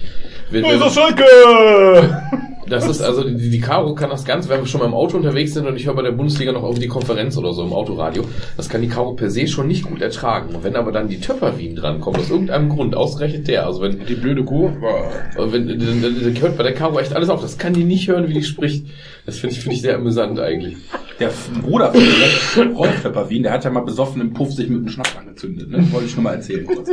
Wenn- 0.51 0.65
Unser 0.65 0.91
Schalke! 0.91 1.25
Das 2.67 2.89
ist 2.89 3.01
also 3.01 3.25
die, 3.25 3.51
die 3.51 3.61
Caro 3.61 3.95
kann 3.95 4.11
das 4.11 4.25
ganz, 4.25 4.49
wenn 4.49 4.61
wir 4.61 4.67
schon 4.67 4.81
mal 4.81 4.87
im 4.87 4.95
Auto 4.95 5.17
unterwegs 5.17 5.55
sind 5.55 5.67
und 5.67 5.77
ich 5.77 5.87
höre 5.87 5.95
bei 5.95 6.03
der 6.03 6.13
Bundesliga 6.13 6.53
noch 6.53 6.63
irgendwie 6.63 6.83
die 6.83 6.89
Konferenz 6.89 7.37
oder 7.37 7.53
so 7.53 7.63
im 7.65 7.73
Autoradio, 7.73 8.25
das 8.57 8.69
kann 8.69 8.83
die 8.83 8.89
Caro 8.89 9.15
per 9.15 9.31
se 9.31 9.47
schon 9.47 9.67
nicht 9.67 9.85
gut 9.85 10.03
ertragen. 10.03 10.55
Und 10.55 10.65
wenn 10.65 10.77
aber 10.77 10.93
dann 10.93 11.09
die 11.09 11.21
Töpperwien 11.21 11.75
drankommt, 11.77 12.19
aus 12.19 12.31
irgendeinem 12.31 12.69
Grund, 12.69 12.95
ausgerechnet 12.95 13.49
der, 13.49 13.67
also 13.67 13.83
wenn 13.83 14.05
Die 14.07 14.15
blöde 14.15 14.45
Kuh 14.45 14.71
wenn 15.37 15.69
dann, 15.69 15.79
dann, 15.79 16.03
dann 16.23 16.41
hört 16.41 16.57
bei 16.57 16.63
der 16.63 16.75
Caro 16.75 16.99
echt 16.99 17.15
alles 17.15 17.29
auf, 17.29 17.41
das 17.41 17.59
kann 17.59 17.73
die 17.73 17.85
nicht 17.85 18.09
hören, 18.09 18.29
wie 18.29 18.35
die 18.35 18.43
spricht. 18.43 18.87
Das 19.27 19.39
finde 19.39 19.55
ich 19.55 19.61
finde 19.61 19.77
ich 19.77 19.83
sehr 19.83 19.97
amüsant 19.97 20.39
eigentlich. 20.41 20.77
Der 21.19 21.31
Bruder 21.63 21.93
von 21.93 22.73
Rolf 22.75 23.03
Pepperwien, 23.03 23.43
der 23.43 23.53
hat 23.53 23.65
ja 23.65 23.71
mal 23.71 23.81
besoffen 23.81 24.21
im 24.23 24.33
Puff 24.33 24.53
sich 24.53 24.69
mit 24.69 24.79
einem 24.79 24.89
Schnaps 24.89 25.17
angezündet. 25.19 25.71
Ne? 25.71 25.87
Wollte 25.93 26.07
ich 26.07 26.17
nur 26.17 26.25
mal 26.25 26.35
erzählen. 26.35 26.67
Kurz. 26.67 26.89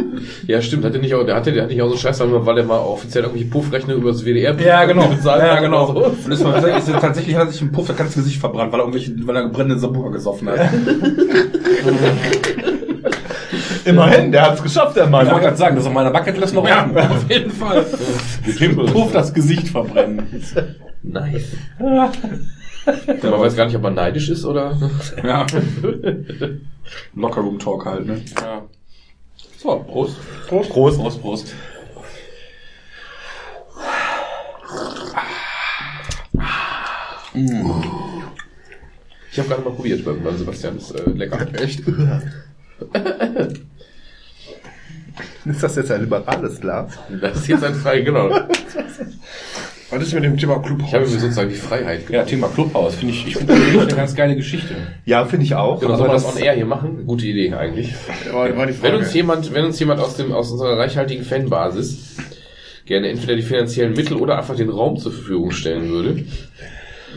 Ja, 0.48 0.62
stimmt, 0.62 0.84
hat 0.84 0.94
der 0.94 1.02
nicht 1.02 1.16
auch, 1.16 1.26
der 1.26 1.36
hatte, 1.36 1.54
der 1.54 1.64
hat 1.64 1.70
nicht 1.70 1.82
auch 1.82 1.90
so 1.90 1.98
Scheiß, 1.98 2.20
weil 2.20 2.58
er 2.58 2.66
mal 2.66 2.80
offiziell 2.80 3.24
irgendwelche 3.24 3.50
Puffrechner 3.50 3.94
über 3.94 4.12
das 4.12 4.26
WDR 4.26 4.60
Ja, 4.60 4.86
genau. 4.86 5.08
bezahlt 5.08 5.44
Ja, 5.44 5.57
hat 5.58 5.64
genau. 5.66 5.90
oder 5.90 6.08
Und 6.26 6.44
war 6.44 6.54
tatsächlich, 6.54 6.88
ist- 6.96 7.02
tatsächlich 7.02 7.36
hat 7.36 7.48
er 7.48 7.52
sich 7.52 7.62
im 7.62 7.72
Puff 7.72 7.88
das 7.88 7.98
ganze 7.98 8.20
Gesicht 8.20 8.40
verbrannt, 8.40 8.72
weil 8.72 8.80
er 8.80 8.84
irgendwelche, 8.86 9.14
weil 9.28 9.36
er 9.36 9.50
brennende 9.50 9.80
Sabuka 9.80 10.10
gesoffen 10.10 10.50
hat. 10.50 10.60
Immerhin, 13.86 14.32
der 14.32 14.42
hat's 14.44 14.62
geschafft, 14.62 14.98
der 14.98 15.08
Mann. 15.08 15.26
Ich 15.26 15.32
wollte 15.32 15.46
gerade 15.46 15.58
sagen, 15.58 15.76
das 15.76 15.84
ist 15.86 15.88
auf 15.88 15.94
meiner 15.94 16.12
Bucketlist 16.12 16.54
noch 16.54 16.68
ja, 16.68 16.86
auf 17.10 17.30
jeden 17.30 17.52
Fall. 17.52 17.86
Dem 18.60 18.76
Puff 18.76 19.12
das 19.14 19.34
Gesicht 19.34 19.70
verbrennen. 19.70 20.24
Nice. 21.04 21.54
Man 21.80 23.40
weiß 23.40 23.56
gar 23.56 23.66
nicht, 23.66 23.76
ob 23.76 23.82
man 23.82 23.96
neidisch 23.96 24.30
ist 24.30 24.46
oder. 24.46 24.78
Ja. 25.22 25.46
Lockerroom 27.16 27.60
Talk 27.60 27.86
halt, 27.86 28.06
ne? 28.08 28.22
Ja. 28.42 28.64
So, 29.58 29.76
Prost. 29.80 30.16
Prost. 30.48 30.70
Prost, 30.70 31.22
Prost. 31.22 31.54
Ich 39.32 39.40
habe 39.40 39.50
gerade 39.50 39.62
mal 39.64 39.72
probiert 39.72 40.04
beim, 40.04 40.24
beim 40.24 40.38
Sebastian, 40.38 40.78
ist 40.78 40.92
äh, 40.92 41.10
lecker. 41.12 41.48
Echt? 41.62 41.82
Ist 45.46 45.64
das 45.64 45.76
jetzt 45.78 45.92
ein 45.92 46.02
liberales 46.02 46.60
Glas? 46.60 46.92
Das 47.22 47.38
ist 47.38 47.48
jetzt 47.48 47.64
ein 47.64 47.74
frei, 47.74 48.02
genau. 48.02 48.30
Was 49.90 50.04
ist 50.04 50.14
mit 50.14 50.26
dem 50.26 50.38
Thema 50.38 50.60
Club? 50.60 50.82
Ich 50.86 50.94
habe 50.94 51.06
mir 51.06 51.10
sozusagen 51.10 51.48
die 51.50 51.56
Freiheit 51.56 52.10
Ja, 52.10 52.26
Thema 52.26 52.50
Clubhaus 52.50 52.96
finde 52.96 53.14
ich, 53.14 53.26
ich 53.26 53.38
finde 53.38 53.56
das 53.56 53.84
eine 53.88 53.96
ganz 53.96 54.14
geile 54.16 54.36
Geschichte. 54.36 54.76
Ja, 55.06 55.24
finde 55.24 55.46
ich 55.46 55.56
auch. 55.56 55.80
Genau, 55.80 55.94
aber 55.94 55.98
soll 56.00 56.08
man 56.08 56.16
das 56.18 56.26
das- 56.26 56.36
on 56.36 56.42
air 56.42 56.54
hier 56.54 56.66
machen? 56.66 57.08
Gute 57.08 57.26
Idee 57.26 57.54
eigentlich. 57.54 57.94
war, 58.32 58.54
war 58.58 58.66
die 58.66 58.82
Wenn 58.84 58.96
uns 58.96 59.14
jemand, 59.14 59.54
wenn 59.54 59.64
uns 59.64 59.80
jemand 59.80 60.02
aus 60.02 60.18
dem, 60.18 60.34
aus 60.34 60.52
unserer 60.52 60.78
reichhaltigen 60.78 61.24
Fanbasis 61.24 62.18
gerne 62.86 63.08
entweder 63.08 63.38
die 63.38 63.42
finanziellen 63.44 63.94
Mittel 63.94 64.18
oder 64.18 64.38
einfach 64.38 64.58
den 64.58 64.70
Raum 64.70 64.98
zur 64.98 65.14
Verfügung 65.14 65.52
stellen 65.52 65.88
würde. 65.90 66.26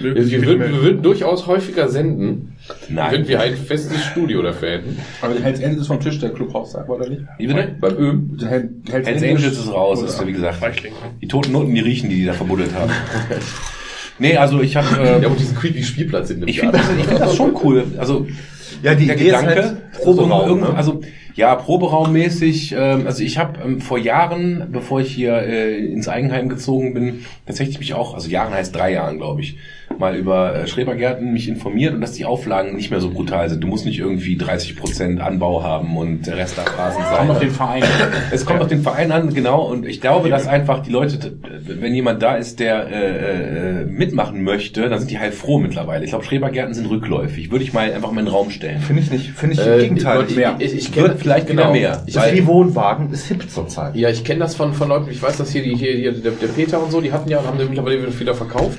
Wir, 0.00 0.14
wir, 0.14 0.42
würden, 0.46 0.60
wir 0.72 0.82
würden 0.82 1.02
durchaus 1.02 1.46
häufiger 1.46 1.88
senden, 1.88 2.56
Nein. 2.88 3.12
wenn 3.12 3.28
wir 3.28 3.40
ein 3.40 3.56
festes 3.56 4.02
Studio 4.06 4.42
dafür 4.42 4.70
hätten. 4.70 4.96
Aber 5.22 5.34
der 5.34 5.42
Hells 5.42 5.62
Angels 5.62 5.82
ist 5.82 5.86
vom 5.88 6.00
Tisch, 6.00 6.18
der 6.18 6.30
Clubhaus, 6.30 6.72
sagt, 6.72 6.88
oder 6.88 7.08
nicht? 7.08 7.22
Wie 7.38 7.46
bitte? 7.46 7.68
Beim 7.80 7.96
Öm. 7.98 8.38
Der 8.40 8.48
Hell- 8.48 8.70
Hells, 8.90 9.06
Hells 9.08 9.22
Angels 9.22 9.58
ist 9.58 9.72
raus, 9.72 10.02
ist, 10.02 10.26
wie 10.26 10.32
gesagt. 10.32 10.62
Reichling. 10.62 10.92
Die 11.20 11.28
toten 11.28 11.52
Noten, 11.52 11.74
die 11.74 11.80
riechen, 11.80 12.08
die 12.10 12.16
die 12.16 12.24
da 12.24 12.32
verbuddelt 12.32 12.74
haben. 12.74 12.90
nee, 14.18 14.36
also 14.36 14.60
ich 14.62 14.76
habe... 14.76 14.88
Äh, 15.00 15.22
Ja, 15.22 15.28
und 15.28 15.38
diesen 15.38 15.56
creepy 15.56 15.82
Spielplatz 15.82 16.30
in 16.30 16.40
dem 16.40 16.48
ich 16.48 16.60
finde 16.60 16.78
das, 16.78 16.86
ich 16.98 17.06
find 17.06 17.20
das 17.20 17.36
schon 17.36 17.54
cool. 17.62 17.84
Also 17.98 18.26
Ja, 18.82 18.94
die 18.94 19.06
der 19.06 19.16
Idee 19.16 19.24
ist 19.30 19.40
Gedanke, 19.40 19.62
halt 19.62 19.92
Proberaum, 20.02 20.48
irgendwo- 20.48 20.70
ne? 20.72 20.76
also 20.76 21.00
ja, 21.34 21.54
Proberaummäßig, 21.54 22.74
ähm, 22.76 23.06
also 23.06 23.22
ich 23.22 23.38
habe 23.38 23.58
ähm, 23.64 23.80
vor 23.80 23.98
Jahren, 23.98 24.68
bevor 24.72 25.00
ich 25.00 25.12
hier 25.14 25.34
äh, 25.36 25.76
ins 25.86 26.08
Eigenheim 26.08 26.48
gezogen 26.48 26.94
bin, 26.94 27.24
tatsächlich 27.46 27.78
mich 27.78 27.94
auch, 27.94 28.14
also 28.14 28.28
Jahren 28.28 28.52
heißt 28.52 28.74
drei 28.74 28.92
Jahren, 28.92 29.18
glaube 29.18 29.40
ich, 29.40 29.56
mal 29.98 30.16
über 30.16 30.54
äh, 30.54 30.66
Schrebergärten 30.66 31.32
mich 31.32 31.48
informiert 31.48 31.94
und 31.94 32.00
dass 32.00 32.12
die 32.12 32.24
Auflagen 32.24 32.76
nicht 32.76 32.90
mehr 32.90 33.00
so 33.00 33.10
brutal 33.10 33.48
sind. 33.48 33.62
Du 33.62 33.66
musst 33.66 33.84
nicht 33.84 33.98
irgendwie 33.98 34.36
30 34.36 34.76
Prozent 34.76 35.20
Anbau 35.20 35.62
haben 35.62 35.96
und 35.96 36.26
der 36.26 36.36
Rest 36.36 36.56
darf 36.58 36.78
Rasen 36.78 37.02
sein. 37.02 37.16
Kommt 37.18 37.30
auf 37.30 37.38
den 37.40 37.50
Verein. 37.50 37.82
Es 38.30 38.46
kommt 38.46 38.60
auf 38.60 38.68
den 38.68 38.82
Verein 38.82 39.12
an, 39.12 39.34
genau. 39.34 39.62
Und 39.62 39.86
ich 39.86 40.00
glaube, 40.00 40.28
dass 40.28 40.46
einfach 40.46 40.80
die 40.80 40.90
Leute, 40.90 41.32
wenn 41.42 41.94
jemand 41.94 42.22
da 42.22 42.36
ist, 42.36 42.60
der 42.60 42.86
äh, 42.88 43.80
äh, 43.82 43.84
mitmachen 43.84 44.42
möchte, 44.44 44.88
dann 44.88 44.98
sind 45.00 45.10
die 45.10 45.18
halt 45.18 45.34
froh 45.34 45.58
mittlerweile. 45.58 46.04
Ich 46.04 46.10
glaube, 46.10 46.24
Schrebergärten 46.24 46.72
sind 46.74 46.88
rückläufig. 46.88 47.50
Würde 47.50 47.64
ich 47.64 47.72
mal 47.72 47.92
einfach 47.92 48.12
mal 48.12 48.20
in 48.20 48.26
den 48.26 48.32
Raum 48.32 48.50
stellen. 48.50 48.80
Finde 48.80 49.02
ich 49.02 49.10
nicht. 49.10 49.30
Finde 49.30 49.54
ich 49.54 49.60
Äh, 49.60 49.74
im 49.74 49.80
Gegenteil. 49.80 50.24
ich, 50.28 50.36
mehr. 50.36 50.56
ich, 50.58 50.74
ich 50.74 50.94
Wird 50.94 51.08
kenne 51.08 51.18
vielleicht 51.20 51.48
wieder 51.48 51.70
mehr. 51.70 52.02
Ich, 52.06 52.14
das 52.14 52.46
Wohnwagen 52.46 53.12
ist 53.12 53.26
hip 53.26 53.50
zurzeit. 53.50 53.94
ja, 53.96 54.08
ich 54.08 54.24
kenne 54.24 54.40
das 54.40 54.54
von, 54.54 54.74
von 54.74 54.88
Leuten, 54.88 55.10
ich 55.10 55.22
weiß, 55.22 55.36
dass 55.36 55.50
hier, 55.50 55.62
die, 55.62 55.76
hier, 55.76 55.92
hier 55.92 56.12
der, 56.12 56.32
der 56.32 56.48
Peter 56.48 56.82
und 56.82 56.90
so, 56.90 57.00
die 57.00 57.12
hatten 57.12 57.28
ja, 57.28 57.44
haben 57.44 57.58
den 57.58 57.68
mittlerweile 57.68 58.18
wieder 58.18 58.34
verkauft. 58.34 58.78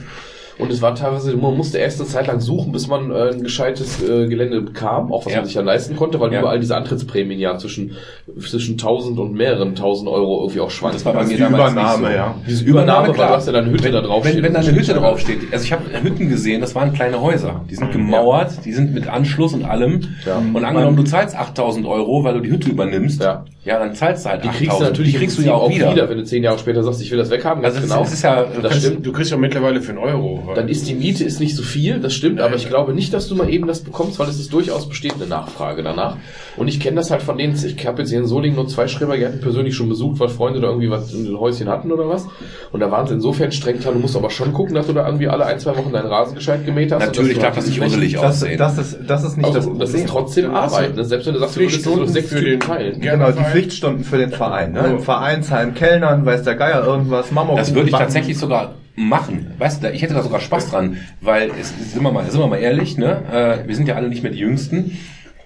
Und 0.61 0.71
es 0.71 0.81
war 0.81 0.95
teilweise, 0.95 1.35
man 1.35 1.57
musste 1.57 1.77
erst 1.79 1.99
eine 1.99 2.07
Zeit 2.07 2.27
lang 2.27 2.39
suchen, 2.39 2.71
bis 2.71 2.87
man 2.87 3.11
äh, 3.11 3.31
ein 3.31 3.43
gescheites 3.43 4.01
äh, 4.01 4.27
Gelände 4.27 4.61
bekam, 4.61 5.11
auch 5.11 5.25
was 5.25 5.33
Ja. 5.33 5.39
man 5.39 5.45
sich 5.47 5.55
ja 5.55 5.61
leisten 5.61 5.95
konnte, 5.95 6.19
weil 6.19 6.31
Ja. 6.31 6.39
überall 6.39 6.59
diese 6.59 6.75
Antrittsprämien 6.77 7.39
ja 7.39 7.57
zwischen, 7.57 7.91
zwischen 8.39 8.73
1000 8.77 9.19
und 9.19 9.33
mehreren 9.33 9.69
1000 9.69 10.07
Euro 10.09 10.41
irgendwie 10.41 10.59
auch 10.61 10.69
schwanken. 10.71 10.97
Das 10.97 11.05
war 11.05 11.13
bei 11.13 11.23
mir 11.23 11.35
die 11.35 11.37
damals 11.41 11.71
Übernahme, 11.73 12.01
nicht 12.03 12.11
so. 12.11 12.17
ja. 12.17 12.35
Diese 12.47 12.63
Übernahme, 12.63 13.07
weil 13.09 13.13
klar. 13.15 13.27
du 13.29 13.33
hast 13.35 13.47
ja 13.47 13.53
dann 13.53 13.69
Hütte 13.71 13.91
da 13.91 14.01
drauf 14.01 14.23
Wenn, 14.23 14.41
wenn 14.43 14.53
da 14.53 14.59
eine 14.59 14.69
ist 14.69 14.75
Hütte 14.77 14.93
draufsteht, 14.93 15.39
also 15.51 15.65
ich 15.65 15.73
habe 15.73 15.83
Hütten 16.03 16.29
gesehen, 16.29 16.61
das 16.61 16.75
waren 16.75 16.93
kleine 16.93 17.19
Häuser. 17.21 17.61
Die 17.69 17.75
sind 17.75 17.91
gemauert, 17.91 18.63
die 18.63 18.71
sind 18.71 18.93
mit 18.93 19.07
Anschluss 19.07 19.53
und 19.53 19.65
allem. 19.65 20.01
Ja. 20.25 20.37
Und 20.53 20.63
angenommen, 20.63 20.95
du 20.95 21.03
zahlst 21.03 21.35
8000 21.37 21.85
Euro, 21.85 22.23
weil 22.23 22.35
du 22.35 22.39
die 22.41 22.51
Hütte 22.51 22.69
übernimmst, 22.69 23.21
Ja. 23.21 23.45
ja, 23.65 23.79
dann 23.79 23.93
zahlst 23.95 24.25
du 24.25 24.29
halt 24.29 24.43
Die 24.43 24.49
8000. 24.49 24.67
kriegst 24.69 24.79
du 24.79 24.83
natürlich 24.85 25.11
die 25.13 25.17
kriegst 25.17 25.37
du 25.37 25.41
ja 25.41 25.53
auch 25.53 25.67
Prinzip 25.69 25.91
wieder. 25.91 26.09
wenn 26.09 26.17
du 26.17 26.23
zehn 26.23 26.43
Jahre 26.43 26.59
später 26.59 26.83
sagst, 26.83 27.01
ich 27.01 27.09
will 27.11 27.17
das 27.17 27.29
weghaben, 27.31 27.61
ganz 27.63 27.75
Also 27.75 27.87
genau. 27.87 28.03
es 28.03 28.13
ist 28.13 28.23
ja, 28.23 28.45
das 28.61 28.77
stimmt. 28.77 29.05
Du 29.05 29.11
kriegst 29.11 29.31
ja 29.31 29.37
mittlerweile 29.37 29.81
für 29.81 29.89
einen 29.91 29.99
Euro. 29.99 30.43
Dann 30.55 30.67
ist 30.69 30.87
die 30.87 30.93
Miete 30.95 31.23
ist 31.23 31.39
nicht 31.39 31.55
so 31.55 31.63
viel, 31.63 31.99
das 31.99 32.13
stimmt, 32.13 32.39
aber 32.41 32.55
ich 32.55 32.67
glaube 32.67 32.93
nicht, 32.93 33.13
dass 33.13 33.27
du 33.27 33.35
mal 33.35 33.49
eben 33.49 33.67
das 33.67 33.81
bekommst, 33.81 34.19
weil 34.19 34.27
es 34.29 34.39
ist 34.39 34.51
durchaus 34.53 34.87
besteht 34.89 35.13
eine 35.15 35.25
Nachfrage 35.27 35.83
danach. 35.83 36.17
Und 36.57 36.67
ich 36.67 36.79
kenne 36.79 36.97
das 36.97 37.11
halt 37.11 37.21
von 37.21 37.37
denen, 37.37 37.53
ich 37.55 37.87
habe 37.87 38.01
jetzt 38.01 38.09
hier 38.09 38.19
in 38.19 38.25
Solingen 38.27 38.55
nur 38.55 38.67
zwei 38.67 38.87
Schrebergärten 38.87 39.39
persönlich 39.41 39.75
schon 39.75 39.89
besucht, 39.89 40.19
weil 40.19 40.29
Freunde 40.29 40.59
da 40.59 40.67
irgendwie 40.67 40.89
was 40.89 41.13
in 41.13 41.25
den 41.25 41.39
Häuschen 41.39 41.69
hatten 41.69 41.91
oder 41.91 42.07
was. 42.09 42.27
Und 42.71 42.79
da 42.79 42.91
waren 42.91 43.07
sie 43.07 43.13
insofern 43.13 43.51
streng 43.51 43.79
dran, 43.79 43.93
du 43.95 43.99
musst 43.99 44.15
aber 44.15 44.29
schon 44.29 44.53
gucken, 44.53 44.75
dass 44.75 44.87
du 44.87 44.93
da 44.93 45.05
irgendwie 45.05 45.27
alle 45.27 45.45
ein, 45.45 45.59
zwei 45.59 45.77
Wochen 45.77 45.91
deinen 45.91 46.07
Rasen 46.07 46.35
gescheit 46.35 46.65
gemäht 46.65 46.91
hast. 46.91 46.99
Natürlich 47.05 47.35
dass 47.35 47.43
darf 47.43 47.55
das 47.55 47.67
nicht 47.67 47.81
usselig 47.81 48.11
Flächen- 48.11 48.21
Das, 48.27 48.43
aussehen. 48.43 48.57
das 48.57 48.77
ist, 48.77 48.97
das 49.07 49.23
ist 49.23 49.37
nicht 49.37 49.49
das 49.49 49.55
Also, 49.55 49.69
Problem. 49.69 49.87
das 49.87 49.93
ist 49.93 50.07
trotzdem 50.07 50.45
du 50.45 50.51
Arbeit. 50.51 50.95
Ne? 50.95 51.05
Selbst 51.05 51.25
wenn 51.27 51.33
du 51.33 51.39
sagst, 51.39 51.55
du 51.55 51.59
würdest 51.61 51.85
nur 51.85 52.07
sechs 52.07 52.29
für 52.29 52.41
den 52.41 52.59
teilen. 52.59 52.99
Gerne 52.99 53.25
Genau, 53.25 53.37
die. 53.37 53.51
Pflichtstunden 53.51 54.03
für 54.03 54.17
den 54.17 54.31
Verein. 54.31 54.71
Ne? 54.73 54.87
Im 54.87 54.99
Vereinsheim 54.99 55.73
Kellnern, 55.73 56.25
weiß 56.25 56.43
der 56.43 56.55
Geier 56.55 56.85
irgendwas, 56.85 57.31
Mama. 57.31 57.55
Das 57.55 57.73
würde 57.73 57.89
ich 57.89 57.95
tatsächlich 57.95 58.37
sogar 58.37 58.75
machen. 59.07 59.51
Weißt 59.57 59.83
du, 59.83 59.91
ich 59.91 60.01
hätte 60.01 60.13
da 60.13 60.23
sogar 60.23 60.39
Spaß 60.39 60.69
dran, 60.69 60.97
weil 61.21 61.51
es 61.59 61.73
sind 61.91 62.03
wir 62.03 62.11
mal, 62.11 62.29
sind 62.29 62.39
wir 62.39 62.47
mal 62.47 62.57
ehrlich, 62.57 62.97
ne? 62.97 63.21
Äh, 63.63 63.67
wir 63.67 63.75
sind 63.75 63.87
ja 63.87 63.95
alle 63.95 64.09
nicht 64.09 64.23
mehr 64.23 64.31
die 64.31 64.39
Jüngsten. 64.39 64.97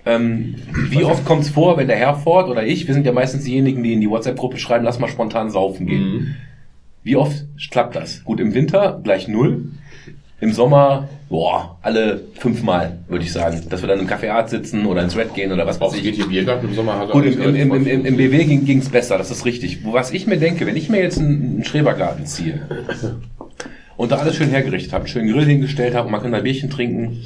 Ähm, 0.05 0.55
wie 0.89 1.03
oft 1.03 1.25
kommt 1.25 1.43
es 1.43 1.49
vor, 1.49 1.77
wenn 1.77 1.87
der 1.87 1.97
Herford 1.97 2.49
oder 2.49 2.63
ich, 2.65 2.87
wir 2.87 2.93
sind 2.93 3.05
ja 3.05 3.11
meistens 3.11 3.43
diejenigen, 3.43 3.81
die 3.81 3.93
in 3.93 4.01
die 4.01 4.09
WhatsApp-Gruppe 4.09 4.57
schreiben, 4.59 4.85
lass 4.85 4.99
mal 4.99 5.07
spontan 5.07 5.49
saufen 5.49 5.87
gehen. 5.87 6.03
Mhm. 6.03 6.35
Wie 7.03 7.15
oft 7.15 7.45
klappt 7.71 7.95
das? 7.95 8.23
Gut, 8.23 8.39
im 8.39 8.53
Winter 8.53 8.99
gleich 9.03 9.27
null. 9.27 9.65
Im 10.41 10.51
Sommer, 10.51 11.07
boah, 11.29 11.77
alle 11.81 12.21
fünfmal, 12.35 12.99
würde 13.07 13.23
ich 13.23 13.31
sagen. 13.31 13.63
Dass 13.69 13.81
wir 13.81 13.87
dann 13.87 13.99
im 13.99 14.07
Caféart 14.07 14.49
sitzen 14.49 14.85
oder 14.85 15.01
ins 15.01 15.15
Red 15.15 15.33
gehen 15.33 15.51
oder 15.51 15.65
was 15.65 15.79
weiß 15.79 15.91
Auch 15.91 15.95
ich. 15.95 16.03
geht 16.03 16.15
hier 16.15 16.27
Biergarten 16.27 16.67
im 16.67 16.75
Sommer 16.75 16.99
hat 16.99 17.11
Gut, 17.11 17.25
im, 17.25 17.55
im, 17.55 17.73
im, 17.73 17.87
im, 17.87 18.05
im 18.05 18.17
BW 18.17 18.43
ging 18.43 18.79
es 18.79 18.89
besser, 18.89 19.17
das 19.17 19.31
ist 19.31 19.45
richtig. 19.45 19.79
Was 19.85 20.11
ich 20.11 20.27
mir 20.27 20.37
denke, 20.37 20.65
wenn 20.65 20.75
ich 20.75 20.89
mir 20.89 21.01
jetzt 21.01 21.19
einen, 21.19 21.55
einen 21.55 21.63
Schrebergarten 21.63 22.25
ziehe 22.25 22.59
und 23.97 24.11
da 24.11 24.17
alles 24.17 24.35
schön 24.35 24.49
hergerichtet 24.49 24.93
habe, 24.93 25.03
einen 25.03 25.09
schönen 25.09 25.31
Grill 25.31 25.45
hingestellt 25.45 25.95
habe 25.95 26.07
und 26.07 26.11
man 26.11 26.21
kann 26.21 26.31
da 26.31 26.39
Bierchen 26.39 26.69
trinken, 26.69 27.21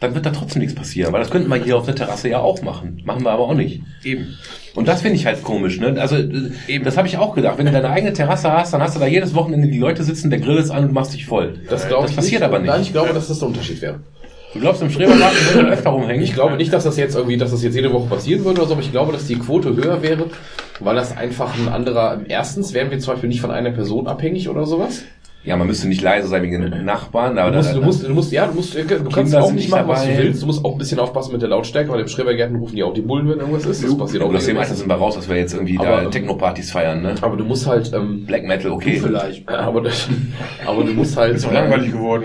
dann 0.00 0.14
wird 0.14 0.26
da 0.26 0.30
trotzdem 0.30 0.60
nichts 0.60 0.74
passieren, 0.74 1.12
weil 1.12 1.20
das 1.20 1.30
könnten 1.30 1.48
wir 1.48 1.56
hier 1.56 1.76
auf 1.76 1.84
der 1.84 1.94
Terrasse 1.94 2.28
ja 2.28 2.40
auch 2.40 2.60
machen. 2.62 3.00
Machen 3.04 3.22
wir 3.22 3.30
aber 3.30 3.44
auch 3.44 3.54
nicht. 3.54 3.82
Eben. 4.02 4.36
Und 4.74 4.88
das 4.88 5.02
finde 5.02 5.16
ich 5.16 5.26
halt 5.26 5.42
komisch, 5.42 5.78
ne? 5.78 5.94
Also 6.00 6.16
äh, 6.16 6.50
eben, 6.66 6.84
das 6.84 6.96
habe 6.96 7.06
ich 7.06 7.18
auch 7.18 7.34
gedacht. 7.34 7.58
Wenn 7.58 7.66
du 7.66 7.72
deine 7.72 7.90
eigene 7.90 8.12
Terrasse 8.12 8.52
hast, 8.52 8.74
dann 8.74 8.82
hast 8.82 8.96
du 8.96 9.00
da 9.00 9.06
jedes 9.06 9.34
Wochenende 9.34 9.68
die 9.68 9.78
Leute 9.78 10.02
sitzen, 10.02 10.30
der 10.30 10.40
Grill 10.40 10.56
ist 10.56 10.70
an 10.70 10.82
und 10.82 10.88
du 10.88 10.94
machst 10.94 11.14
dich 11.14 11.26
voll. 11.26 11.60
Das, 11.68 11.86
glaube 11.86 12.02
das 12.02 12.10
ich 12.12 12.16
passiert 12.16 12.40
nicht. 12.40 12.48
aber 12.48 12.58
nicht. 12.58 12.68
Nein, 12.68 12.82
ich 12.82 12.92
glaube, 12.92 13.12
dass 13.12 13.28
das 13.28 13.38
der 13.38 13.48
Unterschied 13.48 13.80
wäre. 13.80 14.00
Du 14.52 14.60
glaubst, 14.60 14.82
im 14.82 14.90
Schrebergarten 14.90 15.38
würde 15.54 15.70
öfter 15.70 15.90
rumhängen? 15.90 16.22
Ich 16.22 16.34
glaube 16.34 16.56
nicht, 16.56 16.72
dass 16.72 16.84
das 16.84 16.98
jetzt 16.98 17.14
irgendwie, 17.14 17.38
dass 17.38 17.52
das 17.52 17.62
jetzt 17.62 17.74
jede 17.74 17.92
Woche 17.92 18.08
passieren 18.08 18.44
würde 18.44 18.60
oder 18.60 18.68
so, 18.68 18.74
aber 18.74 18.82
ich 18.82 18.90
glaube, 18.90 19.12
dass 19.12 19.26
die 19.26 19.36
Quote 19.36 19.74
höher 19.74 20.02
wäre, 20.02 20.26
Weil 20.80 20.94
das 20.94 21.16
einfach 21.16 21.56
ein 21.58 21.68
anderer, 21.68 22.20
erstens 22.28 22.74
wären 22.74 22.90
wir 22.90 22.98
zum 22.98 23.14
Beispiel 23.14 23.30
nicht 23.30 23.40
von 23.40 23.50
einer 23.50 23.70
Person 23.70 24.06
abhängig 24.08 24.48
oder 24.48 24.66
sowas. 24.66 25.04
Ja, 25.44 25.56
man 25.56 25.66
müsste 25.66 25.88
nicht 25.88 26.00
leise 26.02 26.28
sein 26.28 26.42
wegen 26.44 26.60
den 26.70 26.84
Nachbarn, 26.84 27.36
aber 27.36 27.50
Du 27.50 27.56
musst, 27.56 27.70
da- 27.70 27.74
du 27.74 27.80
musst, 27.82 28.02
du 28.04 28.08
musst, 28.10 28.32
ja, 28.32 28.46
du 28.46 28.54
musst, 28.54 28.76
du 28.76 28.84
kannst 28.86 29.12
Kinder 29.14 29.42
auch 29.42 29.50
nicht 29.50 29.68
machen, 29.70 29.88
was 29.88 30.02
du 30.04 30.10
dabei. 30.10 30.22
willst. 30.22 30.42
Du 30.42 30.46
musst 30.46 30.64
auch 30.64 30.72
ein 30.72 30.78
bisschen 30.78 31.00
aufpassen 31.00 31.32
mit 31.32 31.42
der 31.42 31.48
Lautstärke, 31.48 31.90
weil 31.90 32.00
im 32.00 32.06
Schrebergärten 32.06 32.54
rufen 32.56 32.76
die 32.76 32.84
auch 32.84 32.94
die 32.94 33.00
Bullen, 33.00 33.28
wenn 33.28 33.38
irgendwas 33.40 33.66
ist. 33.66 33.82
Das 33.82 33.98
passiert 33.98 34.22
auch 34.22 34.26
regelmäßig. 34.26 34.54
meistens 34.54 34.78
sind 34.78 34.88
wir 34.88 34.94
raus, 34.94 35.16
dass 35.16 35.28
wir 35.28 35.36
jetzt 35.36 35.52
irgendwie 35.52 35.78
Aber, 35.78 35.88
da 35.88 36.02
ähm, 36.04 36.10
Techno-Partys 36.12 36.70
feiern, 36.70 37.02
ne? 37.02 37.14
Aber 37.20 37.36
du 37.36 37.42
musst 37.44 37.66
halt, 37.66 37.92
ähm, 37.92 38.24
Black 38.24 38.44
Metal, 38.46 38.70
okay. 38.70 39.00
Vielleicht. 39.02 39.48
aber, 39.48 39.80
das, 39.80 40.08
aber 40.64 40.84
du 40.84 40.92
musst 40.92 41.16
halt, 41.16 41.34
Ist 41.34 41.44
doch 41.44 41.52
langweilig 41.52 41.90
geworden. 41.90 42.22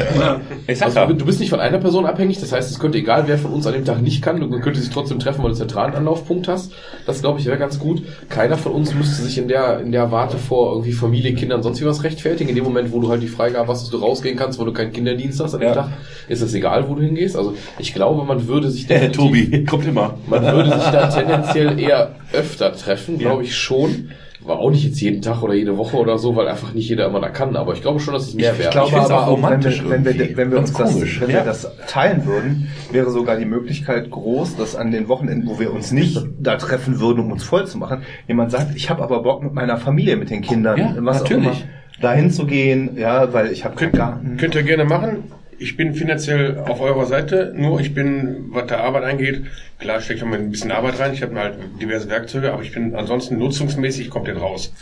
Ich 0.68 0.78
sag 0.78 0.96
Also 0.96 1.14
du, 1.14 1.26
bist 1.26 1.40
nicht 1.40 1.50
von 1.50 1.60
einer 1.60 1.80
Person 1.80 2.06
abhängig, 2.06 2.40
das 2.40 2.52
heißt, 2.52 2.70
es 2.70 2.78
könnte 2.80 3.00
egal, 3.00 3.24
wer 3.26 3.40
von 3.40 3.52
uns 3.52 3.66
an 3.66 3.74
dem 3.74 3.84
Tag 3.86 4.00
nicht 4.02 4.22
kann, 4.22 4.40
du 4.40 4.48
könntest 4.60 4.86
dich 4.86 4.94
trotzdem 4.94 5.18
treffen, 5.18 5.42
weil 5.44 5.50
du 5.52 5.58
zentralen 5.58 5.96
Anlaufpunkt 5.96 6.48
hast. 6.48 6.72
Das 7.08 7.22
glaube 7.22 7.40
ich 7.40 7.48
wäre 7.48 7.58
ganz 7.58 7.80
gut. 7.80 8.04
Keiner 8.30 8.58
von 8.58 8.74
uns 8.74 8.94
müsste 8.94 9.24
sich 9.24 9.40
in 9.40 9.48
der 9.48 9.80
in 9.80 9.92
der 9.92 10.12
Warte 10.12 10.38
vor 10.38 10.74
irgendwie 10.74 10.92
Familie, 10.92 11.34
Kindern, 11.34 11.64
sonst 11.64 11.82
wie 11.82 11.86
was 11.86 12.04
rechtfertigen. 12.04 12.50
In 12.50 12.56
dem 12.56 12.64
Moment, 12.64 12.92
wo 12.92 13.00
du 13.00 13.07
halt 13.10 13.22
die 13.24 13.28
Freigabe 13.28 13.68
hast, 13.72 13.84
dass 13.84 13.90
du 13.90 13.98
rausgehen 13.98 14.38
kannst, 14.38 14.60
wo 14.60 14.66
du 14.66 14.74
keinen 14.74 14.92
Kinderdienst 14.92 15.40
hast 15.40 15.54
an 15.54 15.62
dem 15.62 15.70
Ja. 15.70 15.74
Tag, 15.76 15.90
ist 16.28 16.42
es 16.42 16.54
egal, 16.54 16.88
wo 16.90 16.96
du 16.96 17.02
hingehst. 17.02 17.36
Also 17.36 17.54
ich 17.80 17.94
glaube, 17.94 18.24
man 18.26 18.48
würde 18.48 18.70
sich 18.70 18.88
Der 18.88 19.00
definitiv- 19.10 19.50
Tobi, 19.52 19.66
kommt 19.66 19.88
immer. 19.88 20.16
man 20.28 20.44
würde 20.44 20.72
sich 20.72 20.90
da 20.90 21.08
tendenziell 21.08 21.80
eher 21.80 22.16
öfter 22.34 22.74
treffen, 22.74 23.18
glaube 23.18 23.44
ich 23.44 23.56
schon. 23.56 24.10
Aber 24.44 24.60
auch 24.60 24.72
nicht 24.72 24.86
jetzt 24.86 25.02
jeden 25.02 25.22
Tag 25.22 25.44
oder 25.44 25.56
jede 25.56 25.78
Woche 25.78 25.98
oder 25.98 26.18
so, 26.18 26.38
weil 26.38 26.48
einfach 26.48 26.74
nicht 26.74 26.88
jeder 26.88 27.06
immer 27.08 27.20
da 27.20 27.28
kann. 27.28 27.58
Aber 27.58 27.74
ich 27.74 27.82
glaube 27.82 28.00
schon, 28.00 28.14
dass 28.14 28.28
es 28.30 28.34
mehr 28.34 28.54
Ich 28.54 28.60
wäre. 28.60 28.70
glaube, 28.72 28.92
find's 28.92 29.12
auch 29.12 29.20
wenn 29.24 29.26
wir, 29.26 29.32
romantisch 29.32 29.84
wenn 29.86 30.06
wir, 30.06 30.38
wenn 30.38 30.52
wir 30.52 30.60
uns 30.60 30.72
das, 30.72 30.94
komisch. 30.94 31.20
wenn 31.20 31.30
Ja. 31.32 31.38
wir 31.40 31.44
das 31.44 31.70
teilen 31.90 32.26
würden, 32.26 32.70
wäre 32.94 33.12
sogar 33.12 33.36
die 33.36 33.44
Möglichkeit 33.44 34.10
groß, 34.10 34.56
dass 34.56 34.78
an 34.78 34.92
den 34.92 35.10
Wochenenden, 35.10 35.50
wo 35.50 35.60
wir 35.60 35.74
uns 35.74 35.92
nicht 35.92 36.18
da 36.40 36.56
treffen 36.56 37.02
würden, 37.02 37.20
um 37.26 37.32
uns 37.34 37.44
voll 37.44 37.68
zu 37.68 37.78
machen, 37.78 38.04
jemand 38.30 38.52
sagt, 38.52 38.74
ich 38.78 38.90
habe 38.90 39.04
aber 39.04 39.22
Bock 39.22 39.44
mit 39.44 39.54
meiner 39.54 39.76
Familie, 39.76 40.16
mit 40.16 40.30
den 40.30 40.42
Kindern, 40.42 40.78
Ja, 40.80 40.94
was 41.00 41.24
natürlich. 41.24 41.48
auch 41.48 41.52
immer, 41.52 41.62
dahin 42.02 42.32
zu 42.32 42.46
gehen, 42.46 42.98
ja, 42.98 43.34
weil 43.34 43.52
ich 43.52 43.66
habe 43.66 43.76
Könnt, 43.76 43.94
Garten. 43.94 44.38
könnt 44.38 44.56
ihr 44.56 44.64
gerne 44.64 44.86
machen. 44.86 45.32
Ich 45.60 45.76
bin 45.76 45.96
finanziell 45.96 46.60
auf 46.60 46.80
eurer 46.82 47.06
Seite, 47.08 47.54
nur 47.56 47.80
ich 47.80 47.94
bin, 47.96 48.46
was 48.50 48.68
der 48.68 48.84
Arbeit 48.84 49.04
angeht, 49.06 49.46
klar 49.80 50.02
steckt 50.02 50.22
noch 50.22 50.28
mal 50.28 50.40
ein 50.40 50.50
bisschen 50.50 50.72
Arbeit 50.72 51.00
rein. 51.00 51.14
Ich 51.14 51.22
habe 51.22 51.36
halt 51.40 51.56
diverse 51.80 52.10
Werkzeuge, 52.10 52.52
aber 52.52 52.64
ich 52.64 52.72
bin 52.74 52.96
ansonsten 52.96 53.38
nutzungsmäßig 53.38 54.10
komplett 54.10 54.42
raus. 54.42 54.74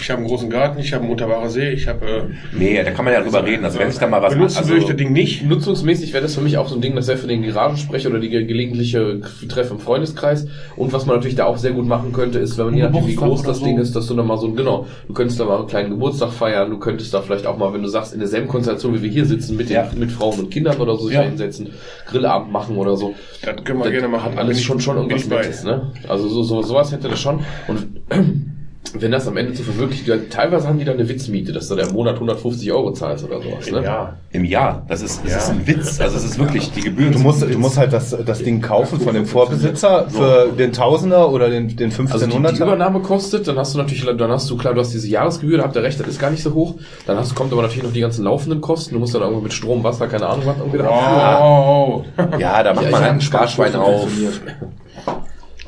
Ich 0.00 0.08
habe 0.10 0.20
einen 0.20 0.28
großen 0.28 0.48
Garten, 0.50 0.78
ich 0.78 0.92
habe 0.92 1.02
einen 1.02 1.10
Unterbarer 1.12 1.48
See, 1.50 1.70
ich 1.70 1.88
habe 1.88 2.06
äh, 2.06 2.22
Nee, 2.56 2.80
da 2.82 2.90
kann 2.92 3.04
man 3.04 3.12
ja 3.14 3.20
drüber 3.22 3.44
reden. 3.44 3.64
Also 3.64 3.78
wenn 3.80 3.90
sich 3.90 3.98
da 3.98 4.06
mal 4.06 4.22
was 4.22 4.34
benutzen 4.34 4.58
also, 4.58 4.70
würde 4.70 4.82
ich 4.82 4.86
das 4.88 4.96
Ding 4.96 5.12
nicht. 5.12 5.44
Nutzungsmäßig 5.44 6.12
wäre 6.12 6.22
das 6.22 6.34
für 6.36 6.40
mich 6.42 6.58
auch 6.58 6.68
so 6.68 6.76
ein 6.76 6.80
Ding, 6.80 6.94
das 6.94 7.08
wäre 7.08 7.18
für 7.18 7.26
den 7.26 7.42
Garagensprecher 7.42 8.08
oder 8.08 8.20
die 8.20 8.28
ge- 8.28 8.44
gelegentliche 8.44 9.20
Treff 9.48 9.70
im 9.72 9.80
Freundeskreis. 9.80 10.46
Und 10.76 10.92
was 10.92 11.06
man 11.06 11.16
natürlich 11.16 11.36
da 11.36 11.46
auch 11.46 11.56
sehr 11.58 11.72
gut 11.72 11.86
machen 11.86 12.12
könnte, 12.12 12.38
ist, 12.38 12.56
wenn 12.56 12.66
man 12.66 12.74
je 12.76 12.82
nachdem 12.84 13.06
wie 13.06 13.16
groß 13.16 13.42
das 13.42 13.58
so. 13.58 13.64
Ding 13.64 13.78
ist, 13.78 13.96
dass 13.96 14.06
du 14.06 14.14
dann 14.14 14.26
mal 14.28 14.38
so, 14.38 14.52
genau, 14.52 14.86
du 15.08 15.12
könntest 15.14 15.40
da 15.40 15.44
mal 15.44 15.58
einen 15.58 15.66
kleinen 15.66 15.90
Geburtstag 15.90 16.30
feiern, 16.32 16.70
du 16.70 16.78
könntest 16.78 17.12
da 17.12 17.20
vielleicht 17.20 17.46
auch 17.46 17.56
mal, 17.58 17.74
wenn 17.74 17.82
du 17.82 17.88
sagst, 17.88 18.12
in 18.14 18.20
derselben 18.20 18.46
Konstellation, 18.48 18.94
wie 18.94 19.02
wir 19.02 19.10
hier 19.10 19.24
sitzen, 19.26 19.56
mit, 19.56 19.68
den, 19.70 19.74
Ja. 19.74 19.90
mit 19.96 20.12
Frauen 20.12 20.38
und 20.38 20.50
Kindern 20.50 20.76
oder 20.76 20.96
so 20.96 21.06
sich 21.06 21.14
Ja. 21.14 21.22
da 21.22 21.28
hinsetzen, 21.28 21.70
Grillabend 22.08 22.52
machen 22.52 22.76
oder 22.76 22.96
so. 22.96 23.14
Das 23.42 23.56
können 23.64 23.82
wir 23.82 23.90
gerne 23.90 24.08
machen. 24.08 24.35
Alles 24.36 24.58
ich- 24.58 24.64
schon, 24.64 24.80
schon 24.80 24.96
irgendwas. 24.96 25.26
Nettes, 25.26 25.64
ne? 25.64 25.92
Also 26.08 26.28
so, 26.28 26.42
so, 26.42 26.62
sowas 26.62 26.92
hätte 26.92 27.08
das 27.08 27.20
schon. 27.20 27.40
Und 27.68 27.86
wenn 28.98 29.10
das 29.10 29.26
am 29.28 29.36
Ende 29.36 29.52
zu 29.52 29.62
verwirklichen, 29.62 30.30
teilweise 30.30 30.68
haben 30.68 30.78
die 30.78 30.84
da 30.84 30.92
eine 30.92 31.08
Witzmiete, 31.08 31.52
dass 31.52 31.68
du 31.68 31.74
da 31.74 31.84
im 31.86 31.92
Monat 31.92 32.14
150 32.14 32.70
Euro 32.72 32.92
zahlst 32.92 33.24
oder 33.24 33.40
sowas, 33.42 33.70
ne? 33.70 33.82
Ja. 33.82 34.14
im 34.32 34.44
Jahr. 34.44 34.82
Das 34.88 35.02
ist, 35.02 35.22
das 35.24 35.32
Ja. 35.32 35.38
ist 35.38 35.50
ein 35.50 35.66
Witz. 35.66 36.00
Also 36.00 36.16
es 36.16 36.24
ist 36.24 36.38
wirklich 36.38 36.70
die 36.72 36.82
Gebühren. 36.82 37.12
Du 37.12 37.18
musst, 37.18 37.42
du 37.42 37.58
musst 37.58 37.78
halt 37.78 37.92
das, 37.92 38.16
das 38.24 38.42
Ding 38.42 38.60
kaufen 38.60 39.00
von 39.00 39.14
dem 39.14 39.26
Vorbesitzer 39.26 40.08
für 40.10 40.52
den 40.58 40.72
Tausender 40.72 41.30
oder 41.30 41.48
den, 41.50 41.74
den 41.76 41.90
Also 42.10 42.26
die, 42.26 42.32
die 42.32 42.38
1500er. 42.38 42.62
Übernahme 42.62 43.00
kostet, 43.00 43.48
dann 43.48 43.58
hast 43.58 43.74
du 43.74 43.78
natürlich, 43.78 44.04
dann 44.04 44.30
hast 44.30 44.48
du 44.50 44.56
klar, 44.56 44.74
du 44.74 44.80
hast 44.80 44.92
diese 44.92 45.08
Jahresgebühr, 45.08 45.58
da 45.58 45.64
habt 45.64 45.76
ihr 45.76 45.82
recht, 45.82 45.98
das 45.98 46.06
ist 46.06 46.20
gar 46.20 46.30
nicht 46.30 46.42
so 46.42 46.54
hoch. 46.54 46.74
Dann 47.06 47.16
hast, 47.18 47.34
kommt 47.34 47.52
aber 47.52 47.62
natürlich 47.62 47.84
noch 47.84 47.92
die 47.92 48.00
ganzen 48.00 48.24
laufenden 48.24 48.60
Kosten. 48.60 48.94
Du 48.94 49.00
musst 49.00 49.14
dann 49.14 49.22
irgendwo 49.22 49.40
mit 49.42 49.52
Strom, 49.52 49.82
Wasser, 49.84 50.06
keine 50.06 50.26
Ahnung 50.26 50.46
was 50.46 50.56
irgendwie 50.58 50.78
da 50.78 50.84
abführen. 50.88 52.26
Oh. 52.26 52.38
Ja, 52.38 52.62
da 52.62 52.74
macht 52.74 52.84
Ja, 52.84 52.90
man 52.90 53.00
ich 53.00 53.06
halt 53.06 53.14
ein 53.14 53.20
Sparschwein 53.20 53.74
auf. 53.74 54.06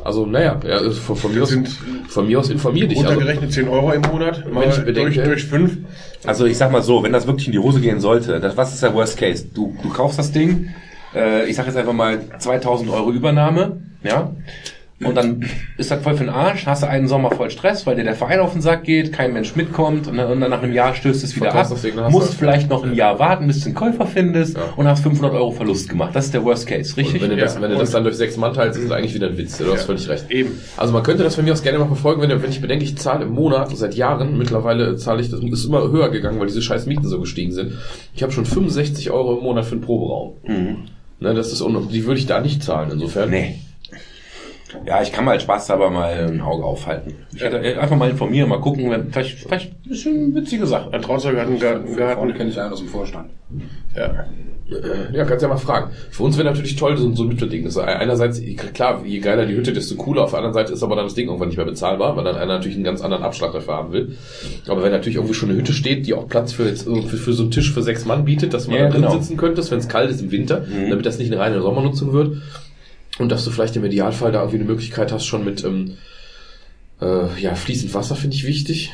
Also 0.05 0.27
naja, 0.27 0.59
ja, 0.67 0.77
also 0.77 0.93
von, 0.93 1.17
von, 1.17 1.35
mir 1.35 1.43
aus, 1.43 1.51
sind 1.51 1.69
von 2.09 2.27
mir 2.27 2.39
aus 2.39 2.49
informier 2.51 2.87
dich. 2.89 2.99
Also, 2.99 3.11
Runtergerechnet 3.11 3.53
10 3.53 3.69
Euro 3.69 3.93
im 3.93 4.01
Monat, 4.03 4.51
mal 4.53 4.65
ich 4.69 4.75
bedenke- 4.77 5.15
durch, 5.15 5.17
durch 5.23 5.45
5. 5.45 5.79
Also 6.25 6.47
ich 6.47 6.57
sag 6.57 6.71
mal 6.73 6.83
so, 6.83 7.03
wenn 7.03 7.13
das 7.13 7.27
wirklich 7.27 7.47
in 7.47 7.53
die 7.53 7.59
Hose 7.59 7.81
gehen 7.81 8.01
sollte, 8.01 8.41
das, 8.41 8.57
was 8.57 8.73
ist 8.75 8.83
der 8.83 8.95
Worst 8.95 9.19
Case? 9.19 9.45
Du, 9.53 9.77
du 9.83 9.89
kaufst 9.91 10.19
das 10.19 10.33
Ding, 10.33 10.71
äh, 11.15 11.47
ich 11.49 11.57
sag 11.57 11.67
jetzt 11.67 11.77
einfach 11.77 11.93
mal 11.93 12.19
2000 12.39 12.91
Euro 12.91 13.11
Übernahme, 13.13 13.81
ja, 14.03 14.33
und 15.05 15.15
dann 15.17 15.45
ist 15.77 15.91
das 15.93 16.03
voll 16.03 16.15
für 16.15 16.25
den 16.25 16.33
Arsch, 16.33 16.67
hast 16.67 16.83
du 16.83 16.89
einen 16.89 17.07
Sommer 17.07 17.31
voll 17.31 17.51
Stress, 17.51 17.87
weil 17.87 17.95
dir 17.97 18.03
der 18.05 18.15
Verein 18.17 18.41
auf 18.41 18.53
den 18.53 18.61
Sack 18.63 18.83
geht, 18.83 19.13
kein 19.13 19.33
Mensch 19.33 19.55
mitkommt 19.55 20.09
und 20.09 20.17
dann, 20.17 20.31
und 20.33 20.41
dann 20.41 20.51
nach 20.51 20.63
einem 20.63 20.73
Jahr 20.73 20.93
stößt 20.95 21.23
es 21.23 21.37
wieder 21.37 21.55
ab, 21.55 21.71
musst 22.11 22.33
du- 22.33 22.37
vielleicht 22.37 22.69
noch 22.69 22.83
ein 22.85 22.95
Jahr 22.95 23.19
warten, 23.19 23.47
bis 23.47 23.61
du 23.61 23.67
einen 23.67 23.75
Käufer 23.77 24.07
findest 24.07 24.57
Ja. 24.57 24.65
und 24.77 24.89
hast 24.89 25.03
500 25.05 25.33
Euro 25.35 25.53
Verlust 25.53 25.89
gemacht. 25.89 26.17
Das 26.17 26.25
ist 26.27 26.35
der 26.35 26.45
Worst 26.45 26.67
Case, 26.67 26.97
richtig? 26.97 27.23
wenn 27.23 27.31
du, 27.31 27.37
das, 27.37 27.55
Ja, 27.55 27.63
wenn 27.63 27.71
du 27.71 27.77
das 27.79 27.91
und- 27.91 27.95
dann 27.95 28.05
durch 28.05 28.17
sechs 28.17 28.37
Mann 28.37 28.53
teilst, 28.55 28.79
ist 28.79 28.87
es 28.87 28.91
eigentlich 28.91 29.15
wieder 29.15 29.29
ein 29.29 29.39
Witz. 29.39 29.59
Du 29.59 29.73
hast 29.73 29.85
völlig 29.85 30.09
recht. 30.09 30.31
Eben. 30.31 30.59
Also 30.77 30.93
man 30.93 31.03
könnte 31.05 31.23
das 31.23 31.37
von 31.37 31.45
mir 31.45 31.53
aus 31.53 31.63
gerne 31.63 31.79
mal 31.79 31.87
verfolgen, 31.87 32.21
wenn, 32.23 32.43
wenn 32.43 32.51
ich 32.51 32.61
bedenke, 32.61 32.85
ich 32.85 32.97
zahle 32.99 33.25
im 33.25 33.33
Monat 33.33 33.77
seit 33.77 33.95
Jahren, 33.95 34.37
mittlerweile 34.37 34.97
zahle 34.97 35.21
ich, 35.23 35.31
das 35.31 35.41
ist 35.41 35.65
immer 35.65 35.91
höher 35.93 36.09
gegangen, 36.11 36.41
weil 36.41 36.49
diese 36.49 36.61
scheiß 36.63 36.87
Mieten 36.87 37.07
so 37.07 37.21
gestiegen 37.21 37.53
sind. 37.53 37.75
Ich 38.15 38.23
habe 38.25 38.33
schon 38.33 38.45
65 38.47 39.11
Euro 39.13 39.39
im 39.39 39.45
Monat 39.45 39.65
für 39.65 39.73
einen 39.73 39.81
Proberaum. 39.83 40.33
Ne, 41.21 41.35
das 41.35 41.53
ist 41.53 41.61
un 41.63 41.89
die 41.93 42.05
würde 42.07 42.19
ich 42.21 42.27
da 42.27 42.41
nicht 42.41 42.63
zahlen, 42.63 42.91
insofern. 42.93 43.31
Nee. 43.31 43.59
Ja, 44.87 45.03
ich 45.03 45.13
kann 45.13 45.25
mal 45.25 45.33
als 45.33 45.43
Spaß 45.43 45.71
aber 45.71 45.91
mal 45.91 46.13
ein 46.13 46.41
Auge 46.41 46.65
aufhalten. 46.65 47.15
Ich 47.35 47.43
hätte 47.43 47.59
einfach 47.81 47.97
mal 47.97 48.11
informieren, 48.11 48.49
mal 48.49 48.61
gucken, 48.61 49.09
vielleicht, 49.11 49.39
vielleicht 49.39 49.83
bisschen 49.83 50.27
eine 50.27 50.35
witzige 50.35 50.67
Sache. 50.67 50.93
Ein 50.93 51.03
Trauzeuge 51.03 51.41
hat 51.41 51.47
einen 51.47 51.59
Garten. 51.59 52.35
Kenne 52.35 52.51
ich 52.51 52.61
einen 52.61 52.73
aus 52.73 52.81
dem 52.81 52.89
Vorstand. 52.89 53.31
Ja. 53.97 54.27
Ja, 55.15 55.25
kannst 55.25 55.43
ja 55.43 55.49
mal 55.49 55.57
fragen. 55.57 55.93
Für 56.11 56.25
uns 56.25 56.37
wäre 56.37 56.47
natürlich 56.47 56.77
toll, 56.77 56.95
so, 56.99 57.11
so 57.15 57.23
ein 57.23 57.29
Mittelding. 57.31 57.65
Das 57.65 57.77
ist 57.77 57.83
einerseits, 57.83 58.43
klar, 58.75 59.03
je 59.03 59.19
geiler 59.19 59.47
die 59.47 59.55
Hütte, 59.57 59.73
desto 59.73 59.95
cooler. 59.95 60.25
Auf 60.25 60.31
der 60.31 60.41
anderen 60.41 60.53
Seite 60.53 60.75
ist 60.75 60.83
aber 60.83 60.95
dann 60.95 61.07
das 61.07 61.15
Ding 61.15 61.27
irgendwann 61.27 61.49
nicht 61.49 61.57
mehr 61.57 61.65
bezahlbar, 61.65 62.17
weil 62.17 62.25
dann 62.25 62.37
einer 62.37 62.55
natürlich 62.57 62.77
einen 62.77 62.85
ganz 62.85 63.01
anderen 63.01 63.23
Abschlag 63.23 63.53
dafür 63.53 63.75
haben 63.75 63.93
will. 63.93 64.19
Aber 64.69 64.83
wenn 64.83 64.93
natürlich 64.93 65.17
irgendwie 65.17 65.33
schon 65.35 65.49
eine 65.49 65.59
Hütte 65.59 65.73
steht, 65.73 66.07
die 66.07 66.13
auch 66.13 66.29
Platz 66.29 66.53
für, 66.53 66.69
jetzt, 66.69 66.83
für, 66.85 67.17
für 67.17 67.33
so 67.33 67.45
einen 67.45 67.51
Tisch 67.51 67.73
für 67.73 67.83
sechs 67.83 68.05
Mann 68.05 68.27
bietet, 68.27 68.53
dass 68.53 68.67
man 68.67 68.77
Ja, 68.77 68.83
da 68.85 68.91
drin 68.91 69.03
genau. 69.03 69.15
sitzen 69.15 69.39
könnte, 69.39 69.69
wenn 69.71 69.79
es 69.79 69.89
kalt 69.89 70.11
ist 70.11 70.21
im 70.21 70.31
Winter, 70.33 70.67
damit 70.91 71.07
das 71.07 71.19
nicht 71.19 71.33
eine 71.33 71.41
reine 71.41 71.63
Sommernutzung 71.63 72.13
wird. 72.13 72.37
Und 73.19 73.31
dass 73.31 73.45
du 73.45 73.51
vielleicht 73.51 73.77
im 73.77 73.85
Idealfall 73.85 74.33
da 74.33 74.41
irgendwie 74.41 74.59
eine 74.59 74.67
Möglichkeit 74.67 75.13
hast, 75.13 75.27
schon 75.27 75.45
mit 75.45 75.65
ähm, 75.65 75.97
äh, 77.01 77.41
ja, 77.41 77.55
fließend 77.55 77.95
Wasser 77.95 78.17
finde 78.17 78.37
ich 78.37 78.47
wichtig. 78.47 78.93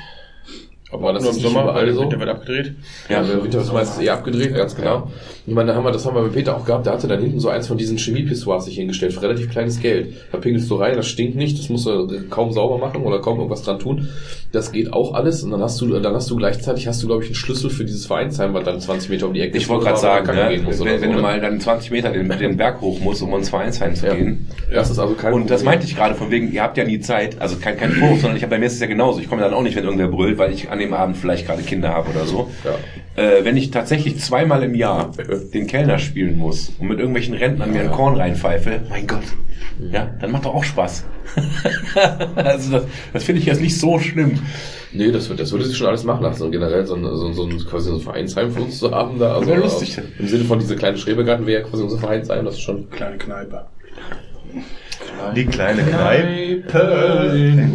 Aber 0.93 1.12
das 1.12 1.22
Nur 1.22 1.32
ist 1.32 1.39
im 1.39 1.43
Sommer, 1.45 1.74
weil 1.74 1.93
so. 1.93 2.05
der 2.05 2.20
wird 2.20 2.28
abgedreht. 2.28 2.74
Ja, 3.09 3.20
im 3.22 3.43
Winter 3.43 3.61
ist 3.61 3.72
meistens 3.72 4.05
eh 4.05 4.11
abgedreht, 4.11 4.55
ganz 4.55 4.76
genau. 4.76 5.11
Ich 5.47 5.53
meine, 5.53 5.70
da 5.72 5.76
haben 5.76 5.85
wir, 5.85 5.91
das 5.91 6.07
haben 6.07 6.14
wir 6.14 6.22
mit 6.22 6.35
Peter 6.35 6.57
auch 6.57 6.64
gehabt, 6.64 6.87
der 6.87 6.93
hatte 6.93 7.09
dann 7.09 7.20
hinten 7.20 7.41
so 7.41 7.49
eins 7.49 7.66
von 7.66 7.76
diesen 7.78 7.99
Chemiepissoirs 7.99 8.66
sich 8.66 8.76
hingestellt, 8.76 9.12
für 9.12 9.22
relativ 9.22 9.51
kleines 9.51 9.80
Geld. 9.80 10.14
Da 10.30 10.39
pinkelst 10.39 10.70
du 10.70 10.76
rein, 10.76 10.95
das 10.97 11.09
stinkt 11.09 11.37
nicht, 11.37 11.59
das 11.59 11.68
musst 11.68 11.87
du 11.87 12.07
kaum 12.30 12.53
sauber 12.53 12.78
machen 12.78 13.03
oder 13.03 13.20
kaum 13.20 13.39
irgendwas 13.39 13.62
dran 13.62 13.78
tun. 13.80 14.09
Das 14.53 14.70
geht 14.70 14.93
auch 14.93 15.14
alles 15.14 15.43
und 15.43 15.51
dann 15.51 15.62
hast 15.62 15.80
du, 15.80 15.99
dann 15.99 16.14
hast 16.14 16.30
du 16.30 16.37
gleichzeitig, 16.37 16.87
hast 16.87 17.03
du 17.03 17.09
glaube 17.09 17.24
ich 17.24 17.30
einen 17.30 17.35
Schlüssel 17.35 17.70
für 17.70 17.85
dieses 17.85 18.07
Vereinsheim, 18.07 18.55
weil 18.55 18.62
dann 18.62 18.78
20 18.78 19.11
Meter 19.11 19.26
um 19.26 19.35
die 19.35 19.41
Ecke 19.41 19.57
Ich 19.59 19.68
wollte 19.68 19.82
wo 19.82 19.89
gerade 19.89 20.01
sagen, 20.01 20.26
ne, 20.28 20.47
wenn, 20.51 20.66
wenn 20.66 20.72
so, 20.74 20.85
du 20.85 20.97
ne? 21.09 21.20
mal 21.20 21.41
dann 21.41 21.61
20 21.61 21.91
Meter 21.91 22.11
den, 22.12 22.28
den 22.28 22.57
Berg 22.57 22.80
hoch 22.80 23.01
musst, 23.01 23.20
um 23.22 23.35
ins 23.35 23.49
Vereinsheim 23.49 23.97
zu 23.97 24.07
Ja. 24.07 24.14
gehen. 24.14 24.47
Das 24.72 24.91
ist 24.91 24.99
also 25.01 25.14
kein 25.14 25.32
Und 25.32 25.51
das 25.51 25.62
Problem. 25.62 25.64
meinte 25.72 25.87
ich 25.87 25.97
gerade 25.97 26.14
von 26.14 26.30
wegen, 26.30 26.53
ihr 26.53 26.62
habt 26.62 26.76
ja 26.76 26.85
nie 26.85 27.01
Zeit, 27.01 27.41
also 27.41 27.57
kein, 27.57 27.76
kein 27.76 27.91
Vorwurf, 27.93 28.20
sondern 28.20 28.37
ich 28.37 28.43
habe 28.45 28.51
bei 28.51 28.59
mir 28.61 28.66
ist 28.66 28.74
es 28.74 28.80
ja 28.80 28.87
genauso. 28.87 29.18
Ich 29.18 29.28
komme 29.28 29.43
dann 29.43 29.55
auch 29.55 29.62
nicht, 29.62 29.74
wenn 29.76 29.85
irgendwer 29.85 30.09
brüllt, 30.09 30.39
weil 30.39 30.53
ich 30.53 30.70
an 30.70 30.78
dem 30.85 30.95
Abend 30.95 31.16
vielleicht 31.16 31.47
gerade 31.47 31.62
Kinder 31.62 31.91
habe 31.91 32.11
oder 32.11 32.24
so. 32.24 32.51
Ja. 32.64 33.22
Äh, 33.22 33.45
wenn 33.45 33.57
ich 33.57 33.70
tatsächlich 33.70 34.18
zweimal 34.20 34.62
im 34.62 34.74
Jahr 34.74 35.12
den 35.53 35.66
Kellner 35.66 35.99
spielen 35.99 36.39
muss 36.39 36.70
und 36.78 36.89
mit 36.89 36.99
irgendwelchen 36.99 37.35
Rentnern 37.35 37.72
mir 37.72 37.82
ein 37.82 37.91
Korn 37.93 38.16
reinpfeife, 38.16 38.80
mein 38.89 39.07
Gott, 39.07 39.22
ja, 39.91 40.09
dann 40.20 40.30
macht 40.30 40.45
doch 40.45 40.55
auch 40.55 40.64
Spaß. 40.64 41.05
also 42.37 42.72
das, 42.72 42.85
das 43.12 43.24
finde 43.24 43.41
ich 43.41 43.47
jetzt 43.47 43.61
nicht 43.61 43.78
so 43.78 43.99
schlimm. 43.99 44.39
Nee, 44.93 45.11
das, 45.11 45.28
wird- 45.28 45.41
das 45.41 45.51
würde 45.51 45.64
sich 45.64 45.76
schon 45.76 45.89
alles 45.89 46.05
machen 46.05 46.22
lassen. 46.22 46.45
Und 46.45 46.53
generell 46.53 46.87
so 46.87 46.95
ein, 46.95 47.03
so, 47.03 47.26
ein- 47.26 47.35
so 47.35 47.45
ein, 47.47 47.59
quasi 47.66 47.89
so 47.91 47.97
ein 47.97 48.01
Vereinsheim 48.01 48.53
für 48.53 48.61
uns 48.62 48.78
zu 48.78 48.91
haben 48.93 49.18
da. 49.18 49.35
Also 49.35 49.49
Wäre 49.49 49.61
lustig. 49.61 49.99
äh, 49.99 50.03
Im 50.20 50.28
Sinne 50.28 50.45
von 50.45 50.59
diese 50.61 50.76
kleine 50.76 50.97
Schrebegarten 50.99 51.47
wäre 51.47 51.62
ja 51.62 51.68
quasi 51.68 51.82
unser 51.82 51.99
Vereinsheim, 51.99 52.45
das 52.45 52.55
ist 52.55 52.61
schon. 52.61 52.89
Kleine 52.91 53.16
Kneipe. 53.18 53.64
Die 55.35 55.47
kleine 55.47 55.82
Kneipe 55.82 57.32
in 57.37 57.74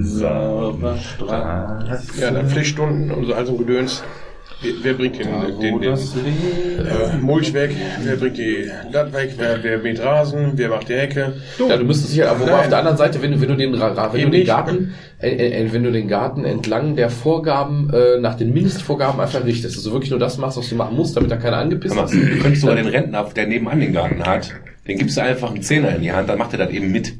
unserer 0.00 0.96
Straße. 0.98 2.20
Ja, 2.20 2.30
dann 2.30 2.48
Pflichtstunden 2.48 3.10
und 3.10 3.26
so 3.26 3.34
all 3.34 3.46
so 3.46 3.52
ein 3.52 3.58
Gedöns. 3.58 4.02
Wer, 4.62 4.72
wer 4.82 4.94
bringt 4.94 5.18
den, 5.18 5.28
den, 5.60 5.80
den 5.80 5.92
äh, 5.92 7.16
Mulch 7.20 7.52
weg? 7.52 7.76
Wer 8.02 8.16
bringt 8.16 8.38
die 8.38 8.70
das 8.90 9.12
weg? 9.12 9.34
Wer, 9.36 9.62
wer 9.62 9.78
mäht 9.78 10.00
Rasen? 10.00 10.52
Wer 10.54 10.70
macht 10.70 10.88
die 10.88 10.94
Hecke? 10.94 11.34
Ja, 11.58 11.76
du 11.76 11.84
müsstest 11.84 12.12
sicher, 12.12 12.30
aber 12.30 12.60
auf 12.60 12.68
der 12.68 12.78
anderen 12.78 12.96
Seite, 12.96 13.20
wenn 13.20 13.32
du, 13.32 13.40
wenn 13.40 13.48
du 13.48 13.56
den, 13.56 13.72
wenn 13.72 14.22
du 14.22 14.30
den. 14.30 14.46
Garten, 14.46 14.94
äh, 15.20 15.28
äh, 15.28 15.72
wenn 15.72 15.82
du 15.82 15.92
den 15.92 16.08
Garten 16.08 16.46
entlang 16.46 16.96
der 16.96 17.10
Vorgaben, 17.10 17.90
äh, 17.92 18.18
nach 18.18 18.36
den 18.36 18.54
Mindestvorgaben 18.54 19.20
einfach 19.20 19.44
richtest, 19.44 19.76
also 19.76 19.92
wirklich 19.92 20.10
nur 20.10 20.20
das 20.20 20.38
machst, 20.38 20.56
was 20.56 20.68
du 20.70 20.74
machen 20.74 20.96
musst, 20.96 21.16
damit 21.16 21.30
da 21.30 21.36
keiner 21.36 21.58
angepisst 21.58 21.94
ist. 21.94 22.14
du 22.14 22.38
könntest 22.38 22.62
sogar 22.62 22.76
den 22.76 22.86
Rentner, 22.86 23.28
der 23.36 23.46
nebenan 23.46 23.80
den 23.80 23.92
Garten 23.92 24.24
hat, 24.24 24.54
den 24.88 24.96
gibst 24.96 25.18
du 25.18 25.20
einfach 25.20 25.50
einen 25.50 25.62
Zehner 25.62 25.96
in 25.96 26.02
die 26.02 26.12
Hand, 26.12 26.30
dann 26.30 26.38
macht 26.38 26.54
er 26.54 26.60
das 26.60 26.70
eben 26.70 26.90
mit. 26.90 27.12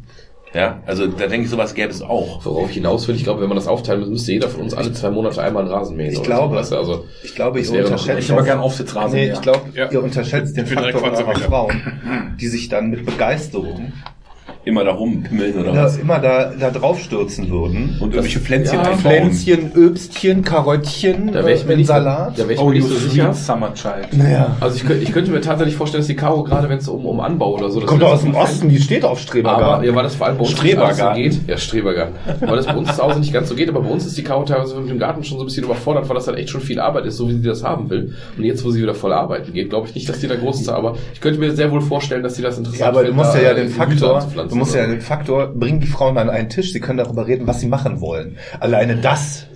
Ja, 0.57 0.80
also 0.86 1.07
da 1.07 1.26
denke 1.26 1.44
ich, 1.44 1.50
sowas 1.50 1.74
gäbe 1.74 1.90
es 1.90 2.00
auch. 2.00 2.42
Worauf 2.46 2.70
ich 2.70 2.76
hinaus 2.76 3.07
will, 3.07 3.14
ich 3.14 3.24
glaube, 3.24 3.42
wenn 3.42 3.48
man 3.50 3.57
das 3.57 3.66
aufteilen 3.68 4.00
müsste, 4.00 4.12
müsste 4.12 4.32
jeder 4.32 4.48
von 4.48 4.62
uns 4.62 4.72
alle 4.72 4.90
zwei 4.90 5.11
Monate 5.11 5.42
einmal 5.42 5.64
einen 5.64 5.70
Rasen 5.72 5.98
mähen. 5.98 6.12
Ich 6.12 6.18
oder 6.20 6.26
glaube, 6.28 6.64
so, 6.64 6.78
also, 6.78 7.04
ich 7.22 7.34
glaube, 7.34 7.61
doch- 7.61 7.84
unterschätzt. 7.84 8.18
Ich 8.20 8.24
hätte 8.24 8.32
aber 8.32 8.42
gern 8.42 8.59
Aufsitzrasen. 8.61 9.18
Nee, 9.18 9.32
ich 9.32 9.40
glaube, 9.42 9.61
Ja. 9.74 9.90
ihr 9.90 10.02
unterschätzt 10.02 10.57
den 10.57 10.66
Faktor 10.66 11.02
eurer. 11.02 11.34
Frauen, 11.40 11.82
die 12.40 12.46
sich 12.48 12.70
dann 12.70 12.88
mit 12.88 13.04
Begeisterung 13.04 13.92
Immer 14.66 14.82
da 14.82 14.90
rumpimmeln 14.94 15.56
oder 15.60 15.72
was? 15.76 15.96
immer 15.96 16.18
da, 16.18 16.52
da 16.58 16.70
drauf 16.72 16.98
stürzen 17.00 17.48
würden. 17.48 17.96
Und 18.00 18.10
irgendwelche 18.12 18.40
Pflänzchen 18.40 18.74
Ja, 18.80 18.80
einbauen. 18.82 18.98
Pflänzchen, 18.98 19.72
Öbstchen, 19.76 20.42
Karottchen, 20.42 21.28
da 21.28 21.34
wäre 21.44 21.52
ich 21.52 21.62
äh, 21.62 21.66
mir 21.66 21.72
in 21.74 21.78
nicht, 21.78 21.86
Salat. 21.86 22.32
Da 22.36 22.38
wäre 22.42 22.54
ich 22.54 22.58
Oh, 22.58 22.64
mir 22.70 22.74
nicht 22.74 22.82
you 22.88 22.94
so 22.94 23.08
sicher. 23.08 23.32
summer 23.32 23.72
child. 23.74 24.08
Naja. 24.16 24.56
Also 24.60 24.74
ich, 24.74 24.84
könnte- 24.84 25.04
ich 25.04 25.12
könnte 25.12 25.30
mir 25.30 25.40
tatsächlich 25.40 25.76
vorstellen, 25.76 26.00
dass 26.00 26.08
die 26.08 26.16
Caro 26.16 26.42
gerade, 26.42 26.68
wenn 26.68 26.78
es 26.78 26.88
um, 26.88 27.06
um 27.06 27.20
Anbau 27.20 27.54
oder 27.54 27.70
so, 27.70 27.78
das 27.78 27.88
Kommt 27.88 28.02
doch 28.02 28.10
aus 28.14 28.22
dem 28.22 28.34
Osten, 28.34 28.68
die 28.68 28.80
steht 28.80 29.04
auf 29.04 29.12
Aber 29.12 29.20
Strebergarten. 29.20 29.86
ja, 29.88 29.94
weil 29.94 30.02
das 30.02 30.16
vor 30.16 30.26
allem 30.26 30.36
bei 30.36 30.40
uns 30.42 30.50
nicht 30.50 30.58
Strebergarten. 30.58 31.00
alles 31.22 31.34
so 31.36 31.40
geht. 31.42 31.48
Ja, 31.48 31.56
Strebergarten. 31.58 32.14
Weil 32.40 32.56
das 32.56 32.66
bei 32.66 32.74
uns 32.76 32.96
zu 32.96 33.02
Hause 33.04 33.20
nicht 33.20 33.32
ganz 33.32 33.48
so 33.48 33.54
geht, 33.54 33.68
aber 33.68 33.82
bei 33.82 33.88
uns 33.90 34.04
ist 34.04 34.18
die 34.18 34.24
Caro 34.24 34.42
teilweise 34.42 34.80
mit 34.80 34.90
dem 34.90 34.98
Garten 34.98 35.22
schon 35.22 35.38
so 35.38 35.44
ein 35.44 35.46
bisschen 35.46 35.62
überfordert, 35.62 36.08
weil 36.08 36.16
das 36.16 36.26
halt 36.26 36.38
echt 36.38 36.50
schon 36.50 36.60
viel 36.60 36.80
Arbeit 36.80 37.06
ist, 37.06 37.18
so 37.18 37.28
wie 37.28 37.34
sie 37.34 37.42
das 37.42 37.62
haben 37.62 37.88
will. 37.88 38.14
Und 38.36 38.42
jetzt, 38.42 38.64
wo 38.64 38.70
sie 38.72 38.82
wieder 38.82 38.94
voll 38.94 39.12
arbeiten 39.12 39.52
geht, 39.52 39.70
glaube 39.70 39.86
ich 39.86 39.94
nicht, 39.94 40.08
dass 40.08 40.18
die 40.18 40.26
da 40.26 40.34
groß 40.34 40.60
ist. 40.60 40.70
Aber 40.70 40.96
ich 41.14 41.20
könnte 41.20 41.38
mir 41.38 41.52
sehr 41.54 41.70
wohl 41.70 41.80
vorstellen, 41.82 42.24
dass 42.24 42.34
sie 42.34 42.42
das 42.42 42.58
interessant 42.58 42.80
Ja, 42.80 42.88
aber 42.88 43.04
du 43.04 43.12
musst 43.12 43.32
ja, 43.32 43.40
da, 43.42 43.46
ja 43.46 43.52
äh, 43.52 43.54
den 43.54 43.68
Faktor, 43.68 44.26
du 44.57 44.64
musst 44.64 44.74
ja 44.74 44.86
den 44.86 45.00
Faktor, 45.00 45.48
bringen 45.48 45.80
die 45.80 45.86
Frauen 45.86 46.18
an 46.18 46.30
einen 46.30 46.48
Tisch, 46.48 46.72
sie 46.72 46.80
können 46.80 46.98
darüber 46.98 47.26
reden, 47.26 47.46
was 47.46 47.61
sie 47.61 47.66
machen 47.68 48.00
wollen. 48.00 48.36
Alleine 48.61 48.96
das 48.96 49.46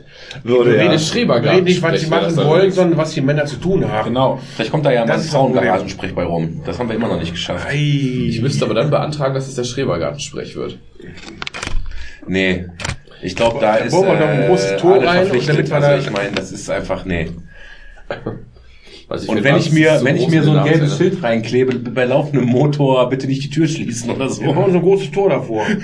würde 0.44 0.76
ja. 0.76 0.82
Rede 0.82 0.98
Schrebergarten. 0.98 1.51
Reden 1.51 1.64
nicht, 1.64 1.82
was 1.82 2.01
sie 2.01 2.07
machen 2.07 2.36
wollen, 2.36 2.70
sondern 2.70 2.98
was 2.98 3.12
die 3.12 3.20
Männer 3.20 3.46
zu 3.46 3.57
tun 3.57 3.90
haben. 3.90 4.09
Genau. 4.09 4.38
Vielleicht 4.55 4.70
kommt 4.70 4.86
da 4.86 4.92
ja 4.92 5.05
mal 5.05 5.14
ein. 5.14 5.20
Frauengaragensprech 5.20 6.14
bei 6.14 6.24
rum. 6.24 6.62
Das 6.64 6.78
haben 6.78 6.88
wir 6.88 6.94
immer 6.96 7.09
noch 7.09 7.18
nicht 7.18 7.32
geschafft. 7.32 7.66
Ich 7.72 8.40
müsste 8.40 8.64
aber 8.64 8.74
dann 8.74 8.90
beantragen, 8.90 9.34
dass 9.34 9.48
es 9.48 9.57
der 9.57 9.64
Schrebergarten-Sprech 9.64 10.55
wird. 10.55 10.78
Nee. 12.26 12.66
Ich 13.22 13.36
glaube, 13.36 13.59
da 13.61 13.72
Da 13.72 13.84
ist 13.84 13.92
wir 13.92 14.03
noch 14.03 14.20
ein 14.20 14.46
großes 14.46 14.76
Tor 14.76 14.94
alle 14.94 15.07
rein, 15.07 15.26
verpflichtet. 15.26 15.57
damit 15.70 15.72
also 15.72 15.88
da- 15.88 15.98
ich 15.98 16.11
meine, 16.11 16.32
das 16.32 16.53
ist 16.53 16.70
einfach, 16.70 17.05
nee. 17.05 17.30
Also 19.11 19.28
Und 19.28 19.38
find, 19.38 19.44
wenn 19.44 19.54
das 19.56 19.66
ich 19.66 19.72
mir, 19.72 19.96
ist 19.96 20.04
wenn 20.04 20.16
ich 20.16 20.28
mir 20.28 20.42
so 20.44 20.52
ein 20.52 20.58
in 20.58 20.72
gelbes? 20.72 20.96
Schild 20.96 21.20
reinklebe, 21.22 21.76
bei 21.90 22.04
laufendem 22.04 22.48
Motor 22.48 23.08
bitte 23.08 23.26
nicht 23.26 23.42
die 23.42 23.50
Tür 23.50 23.66
schließen 23.66 24.08
oder 24.11 24.28
so. 24.28 24.40
Wir 24.42 24.52
bauen 24.52 24.70
so 24.70 24.78
ein 24.78 24.82
großes 24.84 25.11
Tor 25.11 25.28
davor. 25.30 25.62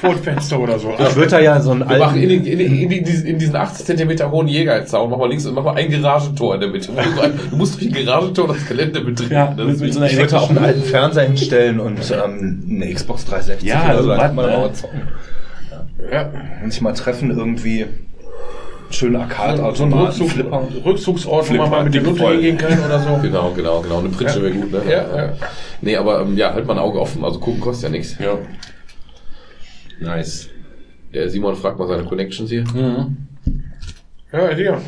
Vor 0.00 0.10
dem 0.14 0.22
Fenster 0.22 0.60
oder 0.60 0.78
so. 0.78 0.92
Ich 0.98 1.16
würde 1.16 1.30
da 1.30 1.40
ja 1.40 1.58
so 1.60 1.70
einen 1.72 1.80
Wir 1.88 1.96
machen 1.98 2.20
in, 2.22 2.30
alten, 2.30 2.44
den- 2.44 2.52
in, 2.52 2.58
den- 2.58 2.90
in, 2.92 3.04
diesen, 3.04 3.26
in 3.26 3.38
diesen 3.38 3.56
80 3.56 3.86
Zentimeter 3.86 4.30
hohen 4.30 4.46
Jägerzaun, 4.46 5.08
mach 5.10 5.16
mal 5.18 5.28
links 5.28 5.46
und 5.46 5.54
mach 5.54 5.64
mal 5.64 5.74
ein 5.74 5.90
Garagentor 5.90 6.54
in 6.54 6.60
der 6.60 6.68
Mitte. 6.70 6.88
Du 6.88 6.92
musst, 7.02 7.50
du 7.52 7.56
musst 7.56 7.80
durch 7.80 7.94
ein 7.96 8.04
Garagentor 8.06 8.48
das 8.48 8.66
Gelände 8.66 9.00
betreten. 9.00 9.32
Ja, 9.32 9.54
das 9.56 9.66
ist 9.74 9.80
mit 9.80 9.92
so 9.94 10.00
einer 10.00 10.10
ich 10.10 10.16
würde 10.18 10.30
da 10.30 10.38
auch 10.40 10.50
einen 10.50 10.58
alten 10.58 10.82
Fernseher 10.82 11.24
hinstellen 11.24 11.80
und 11.80 11.98
ähm, 12.12 12.62
eine 12.70 12.92
Xbox 12.94 13.24
360 13.24 13.68
Ja, 13.68 13.84
oder 13.86 13.96
so, 13.96 14.02
so 14.02 14.08
da 14.10 14.32
man 14.32 14.46
ne? 14.46 14.56
mal 14.58 14.72
zocken. 14.74 15.00
Ja. 16.12 16.30
Und 16.62 16.72
sich 16.72 16.80
mal 16.82 16.92
treffen 16.92 17.30
irgendwie. 17.30 17.86
Schöne 18.90 19.18
So 19.18 19.24
ein 19.24 19.30
Arcade-Automaten, 19.30 20.06
Rückzug, 20.06 20.30
Flipper. 20.30 20.68
Rückzugsort, 20.84 21.50
wo 21.50 21.54
man 21.54 21.70
mal 21.70 21.84
mit 21.84 21.94
der 21.94 22.02
Nutte 22.02 22.18
voll. 22.20 22.34
hingehen 22.34 22.58
kann 22.58 22.78
oder 22.84 23.00
so. 23.00 23.18
Genau, 23.20 23.50
genau, 23.50 23.80
genau. 23.80 23.98
Eine 23.98 24.08
Pritsche 24.10 24.38
Ja. 24.38 24.42
wäre 24.44 24.54
gut, 24.54 24.72
ne? 24.72 24.82
Ja, 24.88 25.16
ja. 25.16 25.32
Nee, 25.80 25.96
aber 25.96 26.20
ähm, 26.20 26.36
ja, 26.36 26.52
halt 26.52 26.66
mal 26.66 26.74
ein 26.74 26.78
Auge 26.78 27.00
offen. 27.00 27.24
Also 27.24 27.38
gucken 27.40 27.60
kostet 27.60 27.84
ja 27.84 27.88
nichts. 27.90 28.16
Ja. 28.18 28.38
Nice. 30.00 30.48
Der 31.12 31.28
Simon 31.30 31.56
fragt 31.56 31.78
mal 31.78 31.88
seine 31.88 32.04
Connections 32.04 32.50
hier. 32.50 32.64
Ja, 34.32 34.54
hier. 34.54 34.80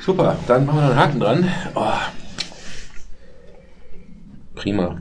Super, 0.00 0.36
dann 0.46 0.64
machen 0.64 0.78
wir 0.78 0.82
noch 0.82 0.90
einen 0.90 0.98
Haken 1.00 1.20
dran. 1.20 1.48
Oh. 1.74 1.84
Prima. 4.54 4.98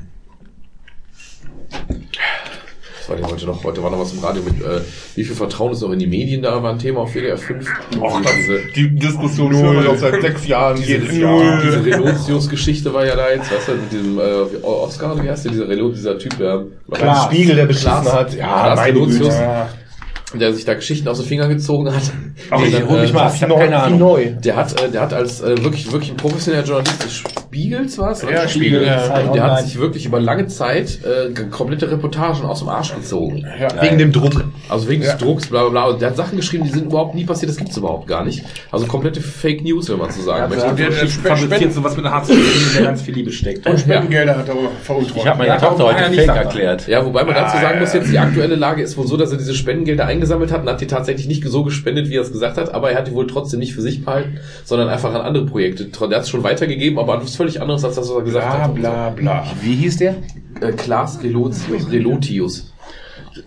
Was 3.07 3.11
war 3.11 3.15
denn 3.15 3.31
heute 3.31 3.45
noch? 3.45 3.63
Heute 3.63 3.81
war 3.81 3.89
noch 3.89 3.99
was 3.99 4.11
im 4.11 4.19
Radio 4.19 4.43
mit, 4.43 4.61
äh, 4.61 4.81
wie 5.15 5.23
viel 5.23 5.35
Vertrauen 5.35 5.71
ist 5.71 5.81
noch 5.81 5.91
in 5.91 5.99
die 5.99 6.07
Medien 6.07 6.41
da, 6.41 6.61
war 6.61 6.73
ein 6.73 6.79
Thema 6.79 6.99
auf 7.01 7.13
WDR 7.13 7.37
5. 7.37 7.65
Och, 8.01 8.21
diese, 8.21 8.59
die 8.75 8.95
Diskussion 8.95 9.53
führen 9.53 9.77
wir 9.77 9.83
doch 9.83 9.97
seit 9.97 10.21
sechs 10.21 10.45
Jahren, 10.45 10.81
jedes 10.81 11.17
Jahr. 11.17 11.61
diese 11.61 11.85
Relotius-Geschichte 11.85 12.93
war 12.93 13.05
ja 13.05 13.15
da 13.15 13.29
jetzt, 13.31 13.49
weißt 13.49 13.69
du, 13.69 13.71
mit 13.75 13.91
diesem 13.93 14.19
äh, 14.19 14.65
Oscar, 14.65 15.23
wie 15.23 15.29
heißt 15.29 15.45
der, 15.45 15.53
dieser 15.53 15.69
Relot, 15.69 15.95
dieser 15.95 16.19
Typ, 16.19 16.37
der 16.37 16.65
Beim 16.87 17.15
Spiegel, 17.27 17.55
der 17.55 17.65
beschissen 17.65 18.11
hat. 18.11 18.33
Ja, 18.35 18.63
Klaas 18.63 18.79
meine 18.79 18.93
Relotius, 18.93 19.19
Güte. 19.19 19.67
der 20.33 20.53
sich 20.53 20.65
da 20.65 20.73
Geschichten 20.73 21.07
aus 21.07 21.19
den 21.19 21.27
Fingern 21.27 21.49
gezogen 21.49 21.93
hat. 21.93 22.11
Ach, 22.49 22.61
ich 22.63 22.71
dann, 22.73 22.87
hol 22.87 23.01
mich 23.01 23.09
äh, 23.09 23.13
mal 23.13 23.23
ab, 23.23 23.31
ich 23.35 23.43
hab 23.43 23.49
keine 23.57 23.81
Ahnung. 23.81 23.99
neu. 23.99 24.31
Der 24.43 24.55
hat, 24.55 24.79
äh, 24.81 24.89
der 24.89 25.01
hat 25.01 25.13
als 25.13 25.41
äh, 25.41 25.61
wirklich, 25.63 25.91
wirklich 25.91 26.11
ein 26.11 26.17
professioneller 26.17 26.63
Journalist 26.65 27.03
des 27.03 27.13
Spiegels 27.13 27.97
was? 27.97 28.21
Ja, 28.21 28.47
Spiegel, 28.47 28.83
ja. 28.85 29.19
Und 29.21 29.33
der 29.35 29.43
hat 29.43 29.63
sich 29.63 29.79
wirklich 29.79 30.05
über 30.05 30.19
lange 30.19 30.47
Zeit 30.47 30.99
äh, 31.03 31.33
komplette 31.49 31.89
Reportagen 31.89 32.43
aus 32.45 32.59
dem 32.59 32.69
Arsch 32.69 32.93
gezogen. 32.93 33.45
Wegen 33.81 33.97
dem 33.97 34.11
Druck. 34.11 34.43
Also 34.69 34.87
wegen 34.87 35.01
des 35.01 35.17
Drucks, 35.17 35.47
bla 35.47 35.61
bla 35.63 35.69
bla. 35.69 35.85
Und 35.93 36.01
der 36.01 36.09
hat 36.09 36.17
Sachen 36.17 36.35
geschrieben, 36.37 36.65
die 36.65 36.69
sind 36.69 36.85
überhaupt 36.87 37.15
nie 37.15 37.25
passiert, 37.25 37.49
das 37.49 37.57
gibt's 37.57 37.75
überhaupt 37.77 38.07
gar 38.07 38.23
nicht. 38.23 38.43
Also 38.71 38.85
komplette 38.85 39.21
Fake 39.21 39.63
News, 39.63 39.89
wenn 39.89 39.97
man 39.97 40.11
so 40.11 40.21
sagen 40.21 40.49
möchte. 40.49 40.65
der- 40.75 40.89
der 40.89 41.07
fabriziert 41.07 41.51
Spenden- 41.53 41.71
sowas 41.73 41.95
mit 41.97 42.05
einer 42.05 42.13
Hartz 42.15 42.29
in 42.29 42.37
der 42.75 42.83
ganz 42.83 43.01
viel 43.01 43.15
Liebe 43.15 43.31
steckt. 43.31 43.65
Und 43.67 43.79
Spendengelder 43.79 44.37
hat 44.37 44.47
er 44.47 44.55
veruntreut. 44.83 45.17
Ich 45.17 45.27
habe 45.27 45.39
meiner 45.39 45.53
Ja, 45.55 45.59
Tochter 45.59 45.85
heute 45.85 46.13
Fake 46.13 46.27
erklärt. 46.27 46.87
Ja, 46.87 47.03
wobei 47.05 47.23
man 47.23 47.33
dazu 47.33 47.57
sagen 47.57 47.79
muss 47.79 47.93
jetzt, 47.93 48.11
die 48.11 48.19
aktuelle 48.19 48.55
Lage 48.55 48.83
ist 48.83 48.95
wohl 48.97 49.07
so, 49.07 49.17
dass 49.17 49.31
er 49.31 49.37
diese 49.37 49.55
Spendengelder 49.55 50.05
eingesammelt 50.05 50.51
hat 50.51 50.61
und 50.61 50.69
hat 50.69 50.81
die 50.81 50.87
tatsächlich 50.87 51.27
nicht 51.27 51.43
so 51.47 51.63
gespendet, 51.63 52.09
wie 52.09 52.15
er 52.17 52.26
es 52.27 52.33
gesagt 52.33 52.57
hat, 52.57 52.73
aber 52.73 52.91
er 52.91 52.97
hat 52.99 53.07
die 53.07 53.13
wohl 53.13 53.27
trotzdem 53.27 53.59
nicht 53.59 53.73
für 53.73 53.81
sich 53.81 54.03
behalten, 54.05 54.37
sondern 54.63 54.89
einfach 54.89 55.13
an 55.13 55.21
andere 55.21 55.45
Projekte. 55.45 55.85
Der 55.85 56.17
hat 56.17 56.23
es 56.23 56.29
schon 56.29 56.43
weitergegeben, 56.43 56.99
aber 56.99 57.13
an 57.15 57.21
was 57.23 57.35
völlig 57.35 57.61
anderes 57.61 57.83
als 57.83 57.95
das, 57.95 58.09
was 58.09 58.15
er 58.15 58.23
gesagt 58.23 58.45
Bla 58.47 58.63
hat. 58.63 58.75
bla 58.75 59.09
bla. 59.09 59.45
Wie 59.61 59.75
hieß 59.75 59.97
der? 59.97 60.15
Äh, 60.61 60.71
Klaas 60.73 61.21
Relotius. 61.23 61.91
Relotius. 61.91 62.73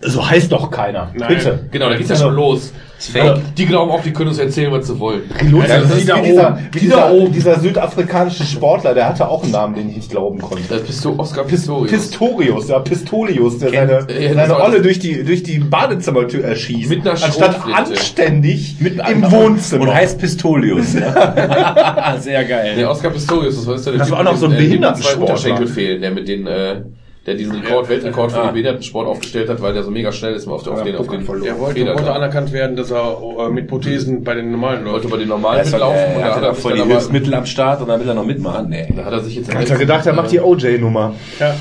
So 0.01 0.27
heißt 0.29 0.51
doch 0.51 0.69
keiner. 0.71 1.11
Nein. 1.15 1.27
Bitte. 1.35 1.59
Genau, 1.71 1.89
da 1.89 1.95
geht's 1.97 2.09
ja 2.09 2.15
schon 2.15 2.35
los. 2.35 2.71
Fake. 2.99 3.55
Die 3.57 3.65
glauben 3.65 3.89
auch, 3.89 4.03
die 4.03 4.13
können 4.13 4.29
uns 4.29 4.37
erzählen, 4.37 4.71
was 4.71 4.85
sie 4.85 4.99
wollen. 4.99 5.21
Lothar, 5.49 5.67
Ja, 5.69 5.77
das 5.81 5.89
ist 5.89 5.97
ist 5.97 6.03
wie 6.03 6.07
da 6.07 6.19
dieser, 6.21 6.47
oben. 6.53 6.59
wie 6.71 6.79
Die 6.81 6.87
da 6.89 6.95
dieser, 7.07 7.11
oben. 7.11 7.31
dieser 7.33 7.59
südafrikanische 7.59 8.43
Sportler, 8.43 8.93
der 8.93 9.07
hatte 9.09 9.27
auch 9.27 9.41
einen 9.41 9.51
Namen, 9.51 9.73
den 9.73 9.89
ich 9.89 9.95
nicht 9.95 10.11
glauben 10.11 10.39
konnte. 10.39 10.61
Das 10.69 10.83
bist 10.83 11.03
du 11.03 11.17
Oscar 11.17 11.43
Pistorius. 11.45 11.89
Pistorius, 11.89 12.67
ja, 12.69 12.77
Pistolius, 12.77 13.57
der 13.57 13.71
Kennt- 13.71 13.89
seine, 14.07 14.09
äh, 14.19 14.33
seine 14.35 14.61
Olle 14.61 14.81
durch 14.83 14.99
die, 14.99 15.23
durch 15.23 15.41
die 15.41 15.57
Badezimmertür 15.57 16.43
erschießt. 16.43 16.91
Mit 16.91 17.01
einer 17.01 17.11
anstatt 17.23 17.59
anständig 17.73 18.75
im 18.79 19.31
Wohnzimmer. 19.31 19.81
Und 19.81 19.93
heißt 19.95 20.19
Pistolius. 20.19 20.91
Sehr 22.19 22.45
geil. 22.45 22.75
Der 22.77 22.89
Oscar 22.91 23.09
Pistorius, 23.09 23.55
das 23.55 23.65
war 23.67 23.75
der 23.77 23.93
Das 23.99 24.07
Typ, 24.07 24.11
war 24.11 24.19
auch 24.19 24.31
noch 24.31 24.37
so 24.37 24.45
ein 24.45 24.53
äh, 24.53 24.57
Behindertensportler. 24.57 25.65
Der 25.99 26.11
mit 26.11 26.27
den, 26.27 26.45
äh, 26.45 26.81
der 27.27 27.35
diesen 27.35 27.53
Rekord, 27.61 27.87
Weltrekord 27.87 28.31
für 28.31 28.39
Ah. 28.39 28.45
den 28.47 28.53
Behindertensport 28.53 29.07
aufgestellt 29.07 29.47
hat, 29.47 29.61
weil 29.61 29.73
der 29.73 29.83
so 29.83 29.91
mega 29.91 30.11
schnell 30.11 30.33
ist 30.33 30.47
auf, 30.47 30.65
auf 30.67 30.81
den, 30.83 30.95
auf 30.95 31.07
den, 31.07 31.19
Der 31.43 31.59
wollte, 31.59 31.73
Federn 31.75 31.93
wollte 31.95 32.05
da. 32.05 32.13
anerkannt 32.13 32.51
werden, 32.51 32.75
dass 32.75 32.89
er 32.89 33.17
äh, 33.39 33.49
mit 33.51 33.67
Prothesen 33.67 34.23
bei 34.23 34.33
den 34.33 34.51
normalen 34.51 34.83
wollte 34.85 34.91
Leuten. 35.07 35.09
bei 35.11 35.17
den 35.17 35.27
normalen 35.27 35.57
Er 35.59 35.63
ist 35.63 35.71
mitlaufen 35.71 35.99
und 36.15 36.15
da 36.15 36.19
er 36.19 36.25
hat 36.25 36.35
hat 36.37 36.41
er 36.43 36.47
er 36.49 36.53
sich 36.55 36.63
voll 36.63 36.73
die 36.73 36.81
Hilfsmittel 36.83 37.33
am 37.35 37.45
Start 37.45 37.81
und 37.81 37.89
dann 37.89 37.99
will 37.99 38.07
er 38.07 38.15
noch 38.15 38.25
mitmachen. 38.25 38.69
Nee. 38.69 38.87
da 38.95 39.05
hat 39.05 39.13
er 39.13 39.19
sich 39.19 39.35
jetzt 39.35 39.53
Hat 39.53 39.69
er 39.69 39.77
gedacht, 39.77 40.05
er 40.07 40.13
macht 40.13 40.31
die 40.31 40.39
OJ-Nummer. 40.39 41.13
Ja. 41.39 41.53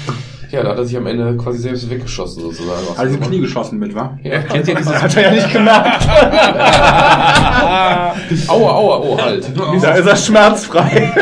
Ja, 0.51 0.65
da 0.65 0.71
hat 0.71 0.79
er 0.79 0.85
sich 0.85 0.97
am 0.97 1.07
Ende 1.07 1.37
quasi 1.37 1.59
selbst 1.59 1.89
weggeschossen 1.89 2.43
sozusagen. 2.43 2.87
Also 2.97 3.17
die 3.17 3.21
Knie 3.21 3.41
geschossen 3.41 3.79
mit, 3.79 3.95
wa? 3.95 4.19
Ja. 4.23 4.41
Kennt 4.43 4.67
ihr 4.67 4.75
dieses 4.75 4.95
Hat 5.03 5.17
er 5.17 5.23
ja 5.23 5.31
nicht 5.31 5.53
gemerkt. 5.53 6.09
Aua, 8.49 8.73
aua, 8.73 8.99
oh, 8.99 9.19
halt. 9.21 9.45
Da 9.83 9.95
ist 9.95 10.07
er 10.07 10.17
schmerzfrei. 10.17 11.13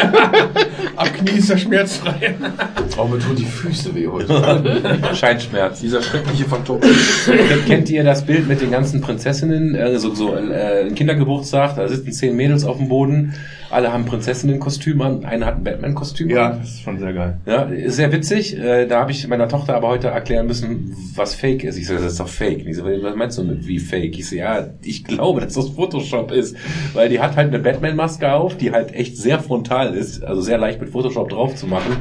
Ab 0.96 1.08
Knie 1.14 1.38
ist 1.38 1.50
er 1.50 1.58
schmerzfrei. 1.58 2.34
Oh, 2.96 3.04
mir 3.04 3.18
tun 3.18 3.36
die 3.36 3.44
Füße 3.44 3.94
weh 3.94 4.08
heute. 4.08 4.80
Scheinschmerz? 5.14 5.80
Dieser 5.80 6.02
schreckliche 6.02 6.44
Phantom. 6.44 6.80
Kennt 7.66 7.90
ihr 7.90 8.04
das 8.04 8.24
Bild 8.24 8.48
mit 8.48 8.60
den 8.60 8.70
ganzen 8.70 9.00
Prinzessinnen? 9.00 9.74
Äh, 9.74 9.98
so 9.98 10.14
so 10.14 10.34
äh, 10.34 10.86
ein 10.86 10.94
Kindergeburtstag, 10.94 11.76
da 11.76 11.88
sitzen 11.88 12.12
zehn 12.12 12.36
Mädels 12.36 12.64
auf 12.64 12.78
dem 12.78 12.88
Boden, 12.88 13.34
alle 13.70 13.92
haben 13.92 14.04
Prinzessinnenkostüm 14.06 15.00
an, 15.02 15.24
eine 15.24 15.44
hat 15.46 15.56
ein 15.56 15.64
Batman-Kostüm 15.64 16.30
Ja, 16.30 16.50
an. 16.50 16.60
das 16.60 16.70
ist 16.70 16.80
schon 16.82 16.98
sehr 16.98 17.12
geil. 17.12 17.38
Ja, 17.46 17.62
ist 17.64 17.96
sehr 17.96 18.10
witzig. 18.12 18.56
Äh, 18.58 18.86
da 18.86 19.00
habe 19.00 19.10
ich 19.10 19.26
meiner 19.28 19.48
Tochter 19.48 19.74
aber 19.74 19.88
heute 19.88 20.08
erklären 20.08 20.46
müssen, 20.46 20.96
was 21.14 21.34
Fake 21.34 21.64
ist. 21.64 21.76
Ich 21.76 21.86
so, 21.86 21.94
das 21.94 22.04
ist 22.04 22.20
doch 22.20 22.28
Fake. 22.28 22.60
Und 22.60 22.68
ich 22.68 22.76
so, 22.76 22.84
was 22.84 23.14
meinst 23.16 23.36
du 23.38 23.44
mit 23.44 23.66
wie 23.66 23.78
Fake? 23.78 24.18
Ich 24.18 24.28
so, 24.28 24.36
ja, 24.36 24.68
ich 24.82 25.04
glaube, 25.04 25.40
dass 25.42 25.54
das 25.54 25.68
Photoshop 25.68 26.30
ist. 26.32 26.56
Weil 26.94 27.08
die 27.10 27.20
hat 27.20 27.36
halt 27.36 27.48
eine 27.48 27.58
Batman-Maske 27.58 28.32
auf, 28.32 28.56
die 28.56 28.72
halt 28.72 28.94
echt 28.94 29.16
sehr 29.18 29.38
frontal 29.38 29.94
ist, 29.94 30.24
also 30.24 30.40
sehr 30.40 30.56
leicht 30.58 30.80
mit 30.80 30.88
Photoshop 30.90 31.28
drauf 31.28 31.54
zu 31.54 31.66
machen. 31.66 31.96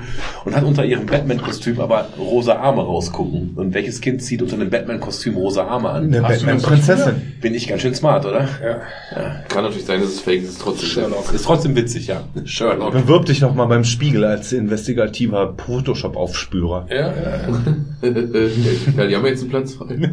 Und 0.45 0.55
hat 0.55 0.63
unter 0.63 0.85
ihrem 0.85 1.05
Batman-Kostüm 1.05 1.81
aber 1.81 2.07
rosa 2.17 2.55
Arme 2.55 2.81
rausgucken. 2.83 3.51
Und 3.55 3.73
welches 3.73 3.99
Kind 3.99 4.21
zieht 4.21 4.41
unter 4.41 4.55
einem 4.55 4.69
Batman-Kostüm 4.69 5.35
rosa 5.35 5.65
Arme 5.65 5.89
an? 5.89 6.05
Eine 6.05 6.21
Batman-Prinzessin. 6.21 7.33
Bin 7.41 7.53
ich 7.53 7.67
ganz 7.67 7.81
schön 7.81 7.93
smart, 7.93 8.25
oder? 8.25 8.47
Kann 9.49 9.63
natürlich 9.63 9.85
sein, 9.85 9.99
dass 9.99 10.09
es 10.11 10.19
fake 10.21 10.43
ist, 10.43 10.61
trotzdem. 10.61 10.87
Sherlock. 10.89 11.33
Ist 11.33 11.43
trotzdem 11.43 11.56
witzig, 11.65 12.07
ja. 12.07 12.23
Sherlock. 12.45 12.93
Bewirb 12.93 13.25
dich 13.25 13.41
noch 13.41 13.53
mal 13.55 13.65
beim 13.65 13.83
Spiegel 13.83 14.23
als 14.25 14.53
investigativer 14.53 15.53
Photoshop-Aufspürer. 15.57 16.87
Ja, 16.89 16.95
ja. 16.97 17.11
ja, 18.97 19.05
die 19.07 19.15
haben 19.15 19.25
jetzt 19.25 19.41
einen 19.41 19.49
Platz 19.49 19.73
frei. 19.73 19.97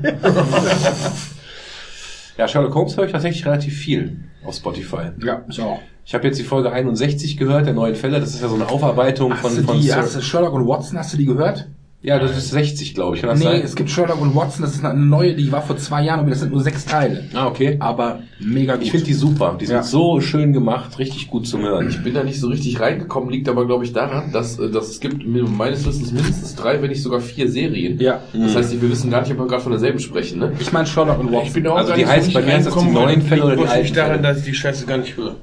Ja, 2.36 2.48
Sherlock 2.48 2.74
Holmes 2.74 2.96
höre 2.96 3.04
ich 3.06 3.12
tatsächlich 3.12 3.46
relativ 3.46 3.74
viel 3.76 4.24
auf 4.44 4.56
Spotify. 4.56 5.10
Ja, 5.24 5.44
ich 5.48 5.60
auch. 5.60 5.78
Ich 6.04 6.14
habe 6.14 6.26
jetzt 6.26 6.38
die 6.38 6.42
Folge 6.42 6.72
61 6.72 7.36
gehört, 7.36 7.66
der 7.66 7.74
neuen 7.74 7.94
Fälle. 7.94 8.18
Das 8.20 8.34
ist 8.34 8.42
ja 8.42 8.48
so 8.48 8.56
eine 8.56 8.68
Aufarbeitung 8.68 9.32
Hast 9.32 9.40
von, 9.40 9.56
du 9.56 9.62
von 9.62 9.80
die, 9.80 9.86
Sir- 9.86 9.96
hast 9.96 10.16
du 10.16 10.20
Sherlock 10.20 10.52
und 10.52 10.66
Watson, 10.66 10.98
hast 10.98 11.12
du 11.12 11.16
die 11.16 11.26
gehört? 11.26 11.68
Ja, 12.06 12.18
das 12.18 12.36
ist 12.36 12.50
60, 12.50 12.92
glaube 12.94 13.16
ich. 13.16 13.22
Kann 13.22 13.30
das 13.30 13.38
Nee, 13.38 13.46
sein? 13.46 13.62
es 13.64 13.74
gibt 13.74 13.88
Sherlock 13.88 14.20
und 14.20 14.34
Watson, 14.34 14.60
das 14.62 14.74
ist 14.74 14.84
eine 14.84 15.00
neue, 15.00 15.32
die 15.34 15.50
war 15.50 15.62
vor 15.62 15.78
zwei 15.78 16.02
Jahren, 16.04 16.20
aber 16.20 16.28
das 16.28 16.40
sind 16.40 16.52
nur 16.52 16.60
sechs 16.60 16.84
Teile. 16.84 17.24
ah, 17.32 17.46
okay. 17.46 17.76
Aber 17.80 18.20
mega 18.38 18.74
gut. 18.74 18.84
Ich 18.84 18.90
finde 18.90 19.06
die 19.06 19.14
super. 19.14 19.56
Die 19.58 19.64
sind 19.64 19.76
Ja. 19.76 19.82
so 19.82 20.20
schön 20.20 20.52
gemacht, 20.52 20.98
richtig 20.98 21.28
gut 21.28 21.46
zum 21.46 21.62
Hören. 21.62 21.88
Ich 21.88 22.02
bin 22.02 22.12
da 22.12 22.22
nicht 22.22 22.38
so 22.38 22.48
richtig 22.48 22.78
reingekommen, 22.78 23.30
liegt 23.30 23.48
aber, 23.48 23.66
glaube 23.66 23.84
ich, 23.86 23.94
daran, 23.94 24.32
dass, 24.32 24.58
äh, 24.58 24.68
dass 24.70 24.88
es 24.90 25.00
gibt 25.00 25.26
meines 25.26 25.86
Wissens 25.86 26.12
mindestens 26.12 26.54
drei, 26.54 26.82
wenn 26.82 26.90
nicht 26.90 27.02
sogar 27.02 27.20
vier 27.20 27.48
Serien. 27.48 27.98
Ja. 27.98 28.20
Das 28.34 28.54
heißt, 28.54 28.82
wir 28.82 28.90
wissen 28.90 29.10
gar 29.10 29.22
nicht, 29.22 29.32
ob 29.32 29.38
wir 29.38 29.46
gerade 29.46 29.62
von 29.62 29.72
derselben 29.72 29.98
sprechen, 29.98 30.40
ne? 30.40 30.52
ich 30.60 30.70
meine 30.74 30.86
Sherlock 30.86 31.18
und 31.20 31.28
Watson. 31.32 31.46
Ich 31.46 31.52
bin 31.54 31.66
auch 31.68 31.76
Also 31.76 31.88
gar 31.88 31.96
die 31.96 32.04
nicht 32.04 32.12
heißt- 32.12 32.20
so 32.26 32.32
bei 32.34 32.42
mir 32.42 32.52
heißt 32.52 32.66
das 32.66 32.74
die 32.76 32.90
neuen 32.90 33.22
Fälle 33.22 33.44
oder 33.46 33.56
die 33.56 33.64
alten 33.66 33.94
daran, 33.94 34.10
Fälle? 34.10 34.22
dass 34.22 34.38
ich 34.40 34.44
die 34.44 34.54
Scheiße 34.54 34.84
gar 34.84 34.98
nicht 34.98 35.16
höre. 35.16 35.36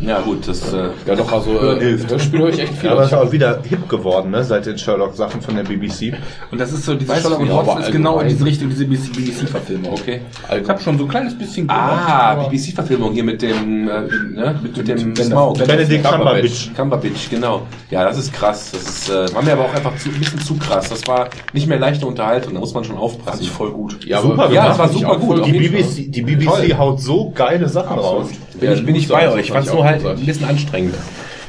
Ja, 0.00 0.20
gut, 0.20 0.46
das, 0.48 0.72
äh, 0.72 0.88
Ja, 1.06 1.14
doch, 1.14 1.30
also 1.32 1.50
äh, 1.60 1.96
Hörspiel 2.08 2.40
höre 2.40 2.48
ich 2.50 2.58
echt 2.60 2.74
viel. 2.74 2.86
Ja, 2.86 2.92
aber 2.92 3.02
es 3.02 3.08
ist 3.08 3.14
auch 3.14 3.30
wieder 3.32 3.60
hip 3.68 3.88
geworden, 3.88 4.30
ne, 4.30 4.42
seit 4.44 4.66
den 4.66 4.76
Sherlock-Sachen 4.78 5.40
von 5.40 5.54
der 5.56 5.62
BBC. 5.64 6.12
Und 6.50 6.60
das 6.60 6.72
ist 6.72 6.84
so, 6.84 6.94
diese 6.94 7.14
Sherlock 7.14 7.40
und 7.40 7.50
Watson 7.50 7.68
aber 7.70 7.80
ist 7.80 7.92
genau 7.92 8.20
in 8.20 8.28
diese 8.28 8.44
Richtung, 8.44 8.68
diese 8.68 8.84
BBC-Verfilmung. 8.86 9.92
okay. 9.92 10.20
Ich 10.60 10.68
habe 10.68 10.80
schon 10.80 10.98
so 10.98 11.04
ein 11.04 11.08
kleines 11.10 11.36
bisschen 11.36 11.68
Ah, 11.70 12.34
BBC-Verfilmung 12.34 13.12
hier 13.12 13.24
mit 13.24 13.42
dem, 13.42 13.88
äh, 13.88 14.00
ne, 14.00 14.58
mit, 14.62 14.76
mit 14.76 14.88
dem 14.88 15.14
Smaug. 15.16 15.58
Benedict 15.58 16.04
Cumberbatch. 16.04 16.70
Cumberbatch. 16.74 17.30
Genau. 17.30 17.62
Ja, 17.90 18.04
das 18.04 18.18
ist 18.18 18.32
krass. 18.32 18.70
Das 18.72 18.82
ist, 18.82 19.10
äh, 19.10 19.34
war 19.34 19.42
mir 19.42 19.52
aber 19.52 19.66
auch 19.66 19.74
einfach 19.74 19.96
zu, 19.96 20.08
ein 20.08 20.18
bisschen 20.18 20.40
zu 20.40 20.54
krass. 20.56 20.88
Das 20.88 21.06
war 21.06 21.28
nicht 21.52 21.66
mehr 21.66 21.78
leichte 21.78 22.06
Unterhaltung, 22.06 22.54
da 22.54 22.60
muss 22.60 22.74
man 22.74 22.84
schon 22.84 22.96
aufpassen. 22.96 23.44
voll 23.46 23.70
gut. 23.70 24.04
Ja, 24.04 24.20
Super 24.22 24.50
Ja, 24.50 24.68
das 24.68 24.78
war 24.78 24.88
super 24.88 25.16
gut. 25.18 25.46
Die 25.46 25.52
BBC, 25.52 26.10
die 26.10 26.22
BBC 26.22 26.76
haut 26.76 27.00
so 27.00 27.30
geile 27.34 27.68
Sachen 27.68 27.98
raus. 27.98 28.28
Bin 28.58 28.72
ich, 28.72 28.86
bin 28.86 28.94
ich 28.94 29.08
bei 29.08 29.30
euch. 29.30 29.50
Ich 29.64 29.70
auch 29.70 29.84
halt 29.84 30.04
ein 30.04 30.26
bisschen 30.26 30.46
anstrengend. 30.46 30.94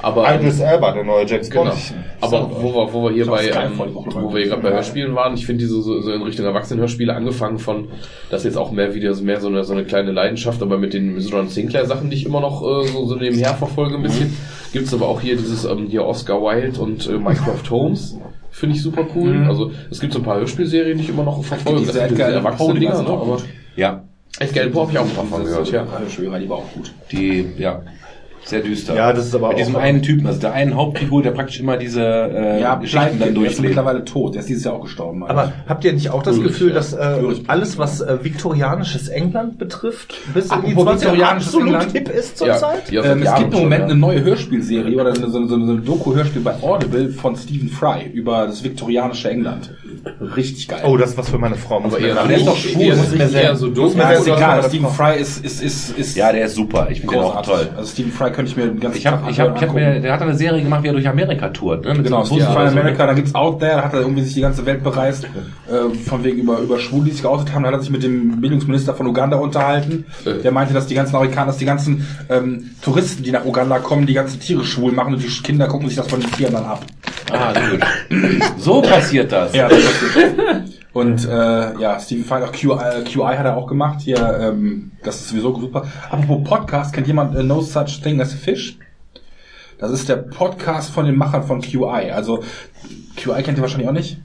Aber, 0.04 0.30
ähm, 0.30 0.42
Idris 0.42 0.60
Elba, 0.60 0.92
der 0.92 1.06
neue 1.06 1.26
James 1.26 1.50
Genau. 1.50 1.64
Bond. 1.64 1.94
Aber 2.20 2.52
wo 2.52 2.74
wir, 2.74 2.94
wo 2.94 3.04
wir 3.06 3.12
hier 3.14 3.26
bei, 3.26 3.48
ähm, 3.48 3.80
wo 3.80 4.34
wir 4.34 4.42
hier 4.42 4.50
gerade 4.50 4.62
bei 4.62 4.72
Hörspielen 4.72 5.16
waren, 5.16 5.34
ich 5.34 5.46
finde 5.46 5.64
diese 5.64 5.82
so, 5.82 6.02
so 6.02 6.12
in 6.12 6.22
Richtung 6.22 6.46
Erwachsenenhörspiele 6.46 7.16
angefangen 7.16 7.58
von, 7.58 7.88
das 8.30 8.42
ist 8.42 8.46
jetzt 8.46 8.58
auch 8.58 8.72
mehr 8.72 8.94
wieder 8.94 9.16
mehr 9.22 9.40
so 9.40 9.48
eine, 9.48 9.64
so 9.64 9.72
eine 9.72 9.86
kleine 9.86 10.12
Leidenschaft, 10.12 10.62
aber 10.62 10.78
mit 10.78 10.94
den 10.94 11.18
John 11.20 11.48
Sinclair 11.48 11.86
Sachen, 11.86 12.10
die 12.10 12.18
ich 12.18 12.26
immer 12.26 12.42
noch 12.42 12.62
äh, 12.62 12.88
so, 12.88 13.06
so 13.06 13.16
nebenher 13.16 13.54
verfolge 13.54 13.96
ein 13.96 14.04
bisschen, 14.04 14.36
gibt's 14.74 14.94
aber 14.94 15.08
auch 15.08 15.22
hier 15.22 15.38
dieses, 15.38 15.64
ähm, 15.64 15.88
hier 15.88 16.06
Oscar 16.06 16.42
Wilde 16.42 16.82
und 16.82 17.08
äh, 17.08 17.14
Minecraft 17.14 17.70
Holmes. 17.70 18.18
Finde 18.52 18.76
ich 18.76 18.84
super 18.84 19.08
cool. 19.16 19.46
Also 19.48 19.72
es 19.90 20.02
gibt 20.02 20.12
so 20.14 20.20
ein 20.20 20.26
paar 20.26 20.36
Hörspielserien, 20.36 20.98
die 20.98 21.06
ich 21.06 21.10
immer 21.10 21.24
noch 21.24 21.42
verfolge. 21.44 21.86
Das 21.86 21.96
sind 21.96 22.12
diese 22.12 22.26
Allan 22.26 22.44
Poe, 22.44 22.50
erwachsenen 22.50 22.74
die 22.76 22.80
Dinger, 22.82 22.96
sind 22.98 23.08
ne? 23.08 23.14
aber. 23.14 23.38
Ja, 23.76 24.04
Edgar 24.40 24.62
Allan 24.64 24.74
Poe 24.74 24.82
habe 24.84 24.92
ich 24.92 24.98
auch 24.98 25.04
ein 25.06 25.16
paar 25.16 25.26
von 25.26 25.44
gehört, 25.44 25.72
ja. 25.72 25.86
Hörspiel, 26.00 26.32
die 26.40 26.50
war 26.50 26.58
auch 26.58 26.72
gut. 26.74 26.92
die, 27.12 27.46
ja, 27.58 27.82
sehr 28.46 28.60
düster. 28.60 28.94
Ja, 28.94 29.14
das 29.14 29.28
ist 29.28 29.36
aber 29.36 29.48
Mit 29.50 29.54
auch- 29.56 29.60
diesem 29.60 29.76
einen 29.78 30.02
Typen, 30.02 30.28
also 30.28 30.42
der 30.42 30.52
einen 30.52 30.76
Hauptfigur, 30.76 31.24
der 31.24 31.32
praktisch 31.32 31.62
immer 31.62 31.78
diese 31.78 32.02
äh, 32.04 32.60
Ja, 32.60 32.76
Geschichten 32.76 33.00
dann 33.12 33.20
der 33.20 33.28
ist 33.30 33.36
durchlebt. 33.38 33.62
mittlerweile 33.62 34.04
tot. 34.04 34.34
Der 34.34 34.42
ist 34.42 34.50
dieses 34.50 34.66
Jahr 34.66 34.74
auch 34.74 34.82
gestorben. 34.82 35.24
Aber 35.24 35.54
habt 35.66 35.86
ihr 35.86 35.94
nicht 35.94 36.10
auch 36.10 36.24
das 36.24 36.36
Ulrich, 36.40 36.52
Gefühl, 36.52 36.70
ja. 36.70 36.74
dass 36.76 36.92
äh, 36.92 37.20
Ulrich. 37.22 37.44
alles, 37.48 37.78
was 37.78 38.02
äh, 38.02 38.18
viktorianisches 38.22 39.08
England 39.08 39.60
betrifft, 39.60 40.16
bis 40.34 40.52
in 40.52 40.62
die 40.66 40.72
Apropos 40.74 40.84
20 41.00 41.04
Jahre 41.06 41.14
viktorianisches 41.16 41.48
absolut 41.56 41.74
England. 41.74 41.92
hip 41.94 42.10
ist 42.10 42.38
zurzeit? 42.38 42.92
ja, 42.92 43.04
ähm, 43.06 43.20
es 43.20 43.24
Jahren 43.26 43.38
gibt 43.44 43.54
im 43.54 43.60
schon, 43.60 43.64
Moment 43.64 43.80
ja. 43.80 43.86
eine 43.86 43.96
neue 43.96 44.24
Hörspielserie 44.26 45.00
oder 45.00 45.16
so, 45.16 45.26
eine- 45.38 45.48
so 45.48 45.56
eine 45.56 45.78
Doku-Hörspiel 45.78 46.42
bei 46.42 46.56
Audible 46.62 47.10
von 47.12 47.38
Stephen 47.38 47.70
Fry 47.70 48.10
über 48.12 48.48
das 48.48 48.62
viktorianische 48.62 49.30
England. 49.30 49.74
Richtig 50.36 50.68
geil. 50.68 50.82
Oh, 50.86 50.98
das 50.98 51.12
ist 51.12 51.18
was 51.18 51.30
für 51.30 51.38
meine 51.38 51.56
Frau. 51.56 51.80
Muss 51.80 51.94
Aber 51.94 52.02
eher, 52.04 52.16
der 52.28 52.38
ist 52.38 52.46
doch 52.48 52.58
schwul, 52.58 52.82
eher, 52.82 52.96
muss 52.98 53.12
mir 53.12 53.20
eher 53.20 53.30
sehr- 53.30 53.56
so 53.56 53.70
doof. 53.70 53.96
mir 53.96 54.12
ist 54.14 54.28
egal. 54.28 54.62
Stephen 54.64 54.90
Fry 54.90 55.18
ist, 55.20 55.44
ist, 55.46 55.62
ist, 55.64 55.98
ist 55.98 56.18
Ja, 56.18 56.32
der 56.34 56.46
ist 56.46 56.56
super. 56.56 56.88
Ich 56.92 57.00
finde 57.02 57.16
den 57.16 57.24
auch 57.24 57.42
toll. 57.42 57.70
Also 57.78 57.92
Stephen 57.92 58.12
Fry 58.12 58.32
könnte 58.32 58.52
ich 58.52 58.58
mir 58.58 58.66
den 58.68 58.80
ganzen 58.80 58.98
Ich 58.98 59.08
habe, 59.08 59.30
ich 59.32 59.40
habe, 59.40 59.54
ich 59.56 59.62
habe 59.64 59.74
mir, 59.74 60.00
der 60.02 60.14
hat 60.14 60.22
eine 60.22 60.36
Serie 60.36 60.62
gemacht, 60.62 60.84
wie 60.84 60.88
er 60.88 60.94
durch 60.94 61.08
Amerika 61.08 61.50
tourt, 61.50 61.86
ne? 61.86 61.94
Mit 61.94 62.04
Genau, 62.06 62.26
Stephen 62.26 62.46
Fry 62.48 62.64
in 62.66 62.70
so. 62.74 62.80
America, 62.80 63.06
dann 63.08 63.16
gibt's 63.16 63.34
Out 63.34 63.60
There, 63.60 63.78
da 63.78 63.84
hat 63.86 63.94
er 63.94 64.02
irgendwie 64.02 64.24
sich 64.24 64.34
die 64.34 64.42
ganze 64.42 64.66
Welt 64.66 64.84
bereist, 64.84 65.24
äh, 65.24 65.96
von 65.98 66.24
wegen 66.24 66.40
über, 66.42 66.60
über 66.60 66.80
Schwule, 66.80 67.06
die 67.06 67.12
sich 67.12 67.22
geoutet 67.22 67.54
haben, 67.54 67.64
da 67.64 67.70
hat 67.70 67.76
er 67.76 67.82
sich 67.82 67.90
mit 67.90 68.04
dem 68.04 68.42
Bildungsminister 68.42 68.94
von 68.96 69.08
Uganda 69.08 69.38
unterhalten, 69.38 70.06
Äh. 70.26 70.42
der 70.44 70.52
meinte, 70.52 70.74
dass 70.74 70.88
die 70.88 70.96
ganzen 70.96 71.16
Amerikaner, 71.16 71.48
dass 71.48 71.58
die 71.58 71.66
ganzen 71.66 72.06
ähm, 72.30 72.72
Touristen, 72.82 73.24
die 73.24 73.32
nach 73.32 73.46
Uganda 73.46 73.80
kommen, 73.80 74.06
die 74.06 74.14
ganzen 74.14 74.40
Tiere 74.42 74.66
schwul 74.66 74.92
machen 74.92 75.14
und 75.14 75.24
die 75.24 75.28
Kinder 75.44 75.68
gucken 75.68 75.88
sich 75.88 75.96
das 75.98 76.08
von 76.08 76.20
den 76.20 76.32
Tieren 76.32 76.54
dann 76.54 76.66
ab. 76.66 76.86
Ah, 77.32 77.54
gut. 77.54 77.80
So 78.58 78.82
passiert 78.82 79.32
das. 79.32 79.56
Ja, 79.56 79.68
das 79.70 79.80
Und 80.94 81.28
äh, 81.28 81.80
ja, 81.80 82.00
Stephen 82.00 82.24
Fry, 82.24 82.44
auch 82.44 82.52
QI, 82.52 82.72
äh, 82.72 83.04
QI 83.04 83.36
hat 83.36 83.46
er 83.46 83.58
auch 83.58 83.66
gemacht. 83.68 84.02
Hier, 84.02 84.18
ähm, 84.40 84.92
das 85.04 85.22
ist 85.22 85.30
sowieso 85.30 85.60
super. 85.60 85.88
Apropos 86.10 86.44
Podcast, 86.48 86.94
kennt 86.94 87.08
jemand 87.08 87.36
äh, 87.36 87.42
No 87.42 87.62
Such 87.62 88.02
Thing 88.04 88.22
as 88.22 88.34
a 88.34 88.38
Fish? 88.38 88.78
Das 89.80 89.92
ist 89.92 90.08
der 90.08 90.18
Podcast 90.18 90.92
von 90.92 91.06
den 91.06 91.16
Machern 91.16 91.44
von 91.44 91.62
QI. 91.62 92.12
Also 92.12 92.44
QI 93.18 93.42
kennt 93.42 93.58
ihr 93.58 93.62
wahrscheinlich 93.62 93.90
auch 93.90 93.94
nicht. 93.94 94.22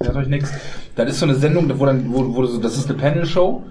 Sagt 0.00 0.16
euch 0.16 0.28
nichts. 0.28 0.50
Das 0.96 1.08
ist 1.10 1.20
so 1.20 1.26
eine 1.26 1.34
Sendung, 1.34 1.70
wo 1.78 1.86
dann, 1.86 2.12
wo, 2.12 2.34
wo 2.34 2.42
das 2.58 2.76
ist 2.76 2.88
eine 2.88 2.98
Panel-Show, 2.98 3.62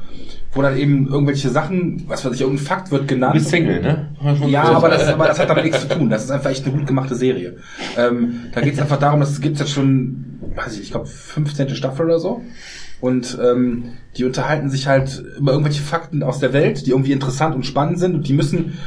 wo 0.54 0.62
dann 0.62 0.78
eben 0.78 1.08
irgendwelche 1.08 1.50
Sachen, 1.50 2.04
was 2.08 2.26
weiß 2.26 2.34
ich, 2.34 2.42
irgendein 2.42 2.66
Fakt 2.66 2.92
wird 2.92 3.08
genannt. 3.08 3.36
Du 3.36 3.40
bist 3.40 3.52
Single, 3.52 3.82
ne? 3.82 4.10
Ja, 4.48 4.64
aber 4.64 4.90
das, 4.90 5.08
aber 5.08 5.28
das 5.28 5.40
hat 5.40 5.50
damit 5.50 5.64
nichts 5.64 5.82
zu 5.82 5.88
tun. 5.88 6.10
Das 6.10 6.24
ist 6.24 6.32
einfach 6.32 6.50
echt 6.50 6.66
eine 6.66 6.76
gut 6.76 6.88
gemachte 6.88 7.16
Serie. 7.16 7.58
Ähm, 7.98 8.42
da 8.54 8.62
geht 8.62 8.74
es 8.74 8.80
einfach 8.80 9.00
darum, 9.00 9.22
dass 9.22 9.32
es 9.32 9.40
gibt 9.40 9.60
jetzt 9.60 9.72
schon, 9.72 10.40
weiß 10.56 10.76
ich, 10.76 10.82
ich 10.82 10.92
glaube 10.92 11.06
15. 11.06 11.70
Staffel 11.76 12.06
oder 12.06 12.20
so. 12.20 12.42
Und 13.00 13.38
ähm, 13.42 13.94
die 14.18 14.26
unterhalten 14.26 14.70
sich 14.70 14.88
halt 14.88 15.24
über 15.40 15.54
irgendwelche 15.54 15.82
Fakten 15.82 16.22
aus 16.22 16.40
der 16.40 16.54
Welt, 16.54 16.86
die 16.86 16.92
irgendwie 16.92 17.14
interessant 17.14 17.56
und 17.56 17.66
spannend 17.66 18.00
sind. 18.00 18.14
Und 18.14 18.28
die 18.28 18.34
müssen 18.34 18.78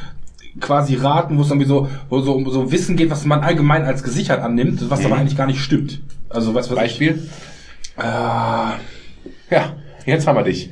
quasi 0.61 0.95
raten, 0.95 1.37
wo 1.39 1.43
es 1.43 1.49
irgendwie 1.49 1.67
so, 1.67 1.89
wo 2.11 2.21
so 2.21 2.35
um 2.35 2.49
so 2.51 2.71
Wissen 2.71 2.97
geht, 2.97 3.11
was 3.11 3.25
man 3.25 3.41
allgemein 3.41 3.85
als 3.85 4.03
gesichert 4.03 4.41
annimmt, 4.41 4.89
was 4.91 5.05
aber 5.05 5.17
eigentlich 5.17 5.37
gar 5.37 5.47
nicht 5.47 5.61
stimmt. 5.61 6.01
Also 6.29 6.55
was 6.55 6.71
was 6.71 6.77
Beispiel? 6.77 7.23
Ich, 7.97 8.03
äh, 8.03 8.05
Ja, 8.05 9.77
jetzt 10.07 10.27
haben 10.27 10.37
wir 10.37 10.45
dich. 10.45 10.71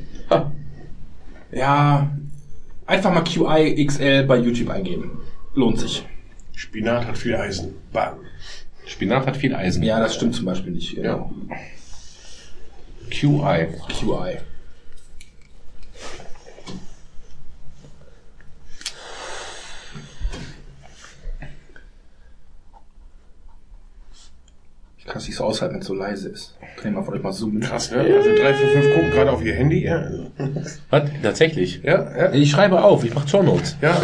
Ja, 1.52 2.10
einfach 2.86 3.12
mal 3.12 3.22
QI 3.22 3.86
XL 3.86 4.24
bei 4.24 4.38
YouTube 4.38 4.70
eingeben. 4.70 5.20
Lohnt 5.54 5.78
sich. 5.78 6.04
Spinat 6.54 7.06
hat 7.06 7.18
viel 7.18 7.34
Eisen. 7.36 7.74
Bam. 7.92 8.16
Spinat 8.86 9.26
hat 9.26 9.36
viel 9.36 9.54
Eisen. 9.54 9.82
Ja, 9.82 10.00
das 10.00 10.14
stimmt 10.14 10.34
zum 10.34 10.46
Beispiel 10.46 10.72
nicht. 10.72 10.94
Genau. 10.96 11.30
QI. 13.10 13.68
QI. 13.88 14.38
Ich 25.04 25.08
kann 25.08 25.16
es 25.18 25.26
nicht 25.26 25.36
so 25.36 25.44
aushalten, 25.44 25.74
wenn 25.74 25.80
es 25.82 25.88
so 25.88 25.94
leise 25.94 26.28
ist. 26.28 26.54
Kann 26.76 26.92
ich 26.92 26.96
mal 26.96 27.02
von 27.02 27.14
euch 27.14 27.22
mal 27.22 27.32
zoomen? 27.32 27.60
Krass, 27.60 27.90
ne? 27.90 27.98
Also 27.98 28.30
345 28.30 28.94
gucken 28.94 29.10
gerade 29.10 29.32
auf 29.32 29.44
ihr 29.44 29.54
Handy. 29.54 29.82
Ja, 29.84 30.08
Was? 30.90 31.06
Tatsächlich? 31.22 31.80
ja. 31.82 32.16
ja. 32.16 32.32
Ich 32.32 32.50
schreibe 32.52 32.82
auf, 32.84 33.02
ich 33.04 33.12
mache 33.14 33.26
Shownotes. 33.28 33.76
ja. 33.82 33.96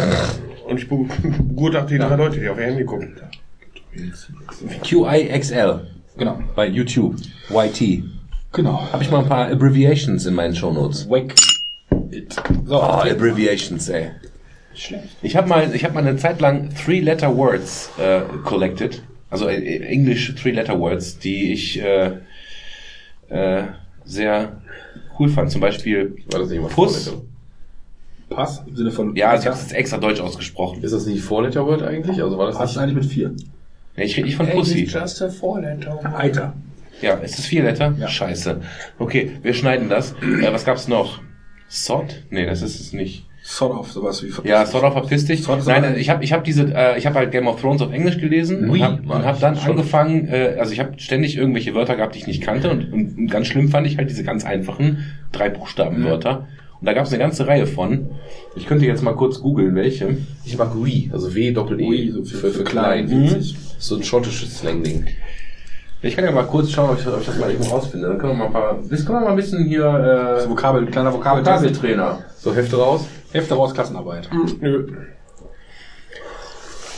Und 0.67 0.77
ich 0.77 0.87
be- 0.89 1.05
begutachte 1.23 1.93
die 1.93 1.99
drei 1.99 2.15
Leute, 2.15 2.39
die 2.39 2.49
auf 2.49 2.57
ihr 2.57 2.65
Handy 2.65 2.83
gucken. 2.83 3.15
QIXL 4.83 5.87
Genau. 6.17 6.39
bei 6.55 6.67
YouTube. 6.67 7.15
YT. 7.49 8.03
Genau. 8.51 8.87
Habe 8.91 9.03
ich 9.03 9.09
mal 9.11 9.19
ein 9.19 9.29
paar 9.29 9.47
Abbreviations 9.49 10.25
in 10.25 10.33
meinen 10.33 10.55
Shownotes. 10.55 11.09
Wake 11.09 11.33
it. 12.11 12.35
So, 12.65 12.75
Oh, 12.75 12.81
Abbreviations, 12.81 13.87
ey. 13.89 14.11
schlecht. 14.73 15.15
Ich 15.21 15.35
habe 15.35 15.47
mal, 15.47 15.73
ich 15.73 15.83
habe 15.85 15.93
mal 15.93 16.05
eine 16.05 16.17
Zeit 16.17 16.41
lang 16.41 16.69
Three-Letter 16.75 17.35
Words 17.35 17.89
äh, 17.99 18.21
collected, 18.43 19.01
also 19.29 19.47
äh, 19.47 19.79
English 19.85 20.33
Three-Letter 20.35 20.79
Words, 20.79 21.19
die 21.19 21.53
ich 21.53 21.81
äh, 21.81 22.17
äh, 23.29 23.63
sehr 24.05 24.61
cool 25.19 25.29
fand. 25.29 25.51
Zum 25.51 25.61
Beispiel 25.61 26.15
War 26.31 26.39
das 26.39 26.49
nicht 26.49 26.67
Puss. 26.69 27.15
Pass 28.29 28.63
im 28.67 28.75
Sinne 28.75 28.91
von. 28.91 29.15
Ja, 29.15 29.31
also 29.31 29.41
ich 29.41 29.47
habe 29.47 29.57
es 29.57 29.63
jetzt 29.63 29.73
extra 29.73 29.97
deutsch 29.97 30.19
ausgesprochen. 30.19 30.83
Ist 30.83 30.93
das 30.93 31.05
nicht 31.05 31.21
Four-Letter-Word 31.21 31.81
eigentlich? 31.81 32.21
Also 32.21 32.37
war 32.37 32.47
das 32.47 32.57
Pass 32.57 32.71
nicht... 32.71 32.79
eigentlich 32.79 32.95
mit 32.95 33.05
vier. 33.05 33.33
Ja, 33.95 34.03
ich 34.03 34.15
rede 34.15 34.27
nicht 34.27 34.35
von 34.35 34.47
Pussy. 34.47 34.85
just 34.85 35.21
a 35.21 35.29
four 35.29 35.59
letter. 35.59 36.17
Eiter. 36.17 36.53
Ja, 37.01 37.15
ist 37.15 37.39
es 37.39 37.45
vier 37.45 37.63
Letter? 37.63 37.95
Ja. 37.97 38.07
Scheiße. 38.07 38.61
Okay, 38.97 39.31
wir 39.41 39.53
schneiden 39.53 39.89
das. 39.89 40.13
Äh, 40.21 40.51
was 40.53 40.63
gab's 40.65 40.87
noch? 40.87 41.21
Sod? 41.67 42.23
Nee, 42.29 42.45
das 42.45 42.61
ist 42.61 42.79
es 42.79 42.93
nicht. 42.93 43.25
Sort 43.51 43.73
of, 43.75 43.91
sowas 43.91 44.21
wie 44.23 44.47
Ja, 44.47 44.63
Sod 44.63 44.83
of 44.83 44.93
verpiss 44.93 45.25
dich. 45.25 45.41
Sod 45.41 45.65
Nein, 45.65 45.95
ich 45.97 46.11
habe 46.11 46.23
ich 46.23 46.31
hab 46.33 46.43
diese, 46.43 46.71
äh, 46.71 46.99
ich 46.99 47.07
habe 47.07 47.15
halt 47.17 47.31
Game 47.31 47.47
of 47.47 47.59
Thrones 47.59 47.81
auf 47.81 47.91
Englisch 47.91 48.19
gelesen 48.19 48.69
Ui, 48.69 48.79
und 48.79 48.83
habe 48.83 49.25
hab 49.25 49.39
dann 49.39 49.55
schon- 49.55 49.71
angefangen, 49.71 50.27
äh, 50.27 50.55
also 50.59 50.71
ich 50.71 50.79
habe 50.79 50.91
ständig 50.99 51.35
irgendwelche 51.35 51.73
Wörter 51.73 51.95
gehabt, 51.95 52.13
die 52.13 52.19
ich 52.19 52.27
nicht 52.27 52.43
kannte 52.43 52.69
und, 52.69 52.93
und, 52.93 53.17
und 53.17 53.27
ganz 53.31 53.47
schlimm 53.47 53.69
fand 53.69 53.87
ich 53.87 53.97
halt 53.97 54.07
diese 54.11 54.23
ganz 54.23 54.45
einfachen 54.45 55.03
drei 55.31 55.49
Buchstabenwörter. 55.49 56.47
Und 56.79 56.85
da 56.85 56.93
gab 56.93 57.05
es 57.05 57.09
eine 57.11 57.17
ganze 57.17 57.47
Reihe 57.47 57.65
von. 57.65 58.11
Ich 58.55 58.67
könnte 58.67 58.85
jetzt 58.85 59.01
mal 59.01 59.15
kurz 59.15 59.41
googeln, 59.41 59.73
welche. 59.73 60.17
Ich 60.45 60.55
mag 60.55 60.71
Wee, 60.75 61.09
also 61.11 61.33
W-Doppel-E. 61.33 61.89
Wee, 61.89 62.11
so 62.11 62.23
für- 62.23 62.51
für 62.51 62.63
klein, 62.63 63.05
Mhm. 63.07 63.23
witzig. 63.31 63.55
So 63.79 63.95
ein 63.95 64.03
schottisches 64.03 64.59
Slang-Ding. 64.59 65.05
Ich 66.01 66.15
kann 66.15 66.23
ja 66.23 66.31
mal 66.31 66.45
kurz 66.45 66.69
schauen, 66.71 66.91
ob 66.91 66.99
ich, 66.99 67.05
ob 67.07 67.19
ich 67.19 67.25
das 67.25 67.37
mal 67.37 67.51
irgendwo 67.51 67.71
rausfinde. 67.71 68.07
Dann 68.07 68.17
können 68.17 68.33
wir 68.33 68.37
mal 68.37 68.45
ein 68.45 68.53
paar, 68.53 68.79
das 68.89 69.05
können 69.05 69.19
wir 69.19 69.25
mal 69.25 69.29
ein 69.31 69.35
bisschen 69.35 69.65
hier, 69.65 69.85
äh, 69.85 70.49
Vokabel, 70.49 70.85
kleiner 70.85 71.13
Vokabel. 71.13 71.45
Vokabeltrainer. 71.45 72.19
So 72.37 72.55
Hefte 72.55 72.77
raus. 72.77 73.05
Hälfte 73.33 73.55
raus, 73.55 73.73
Klassenarbeit. 73.73 74.29
Nö. 74.61 74.87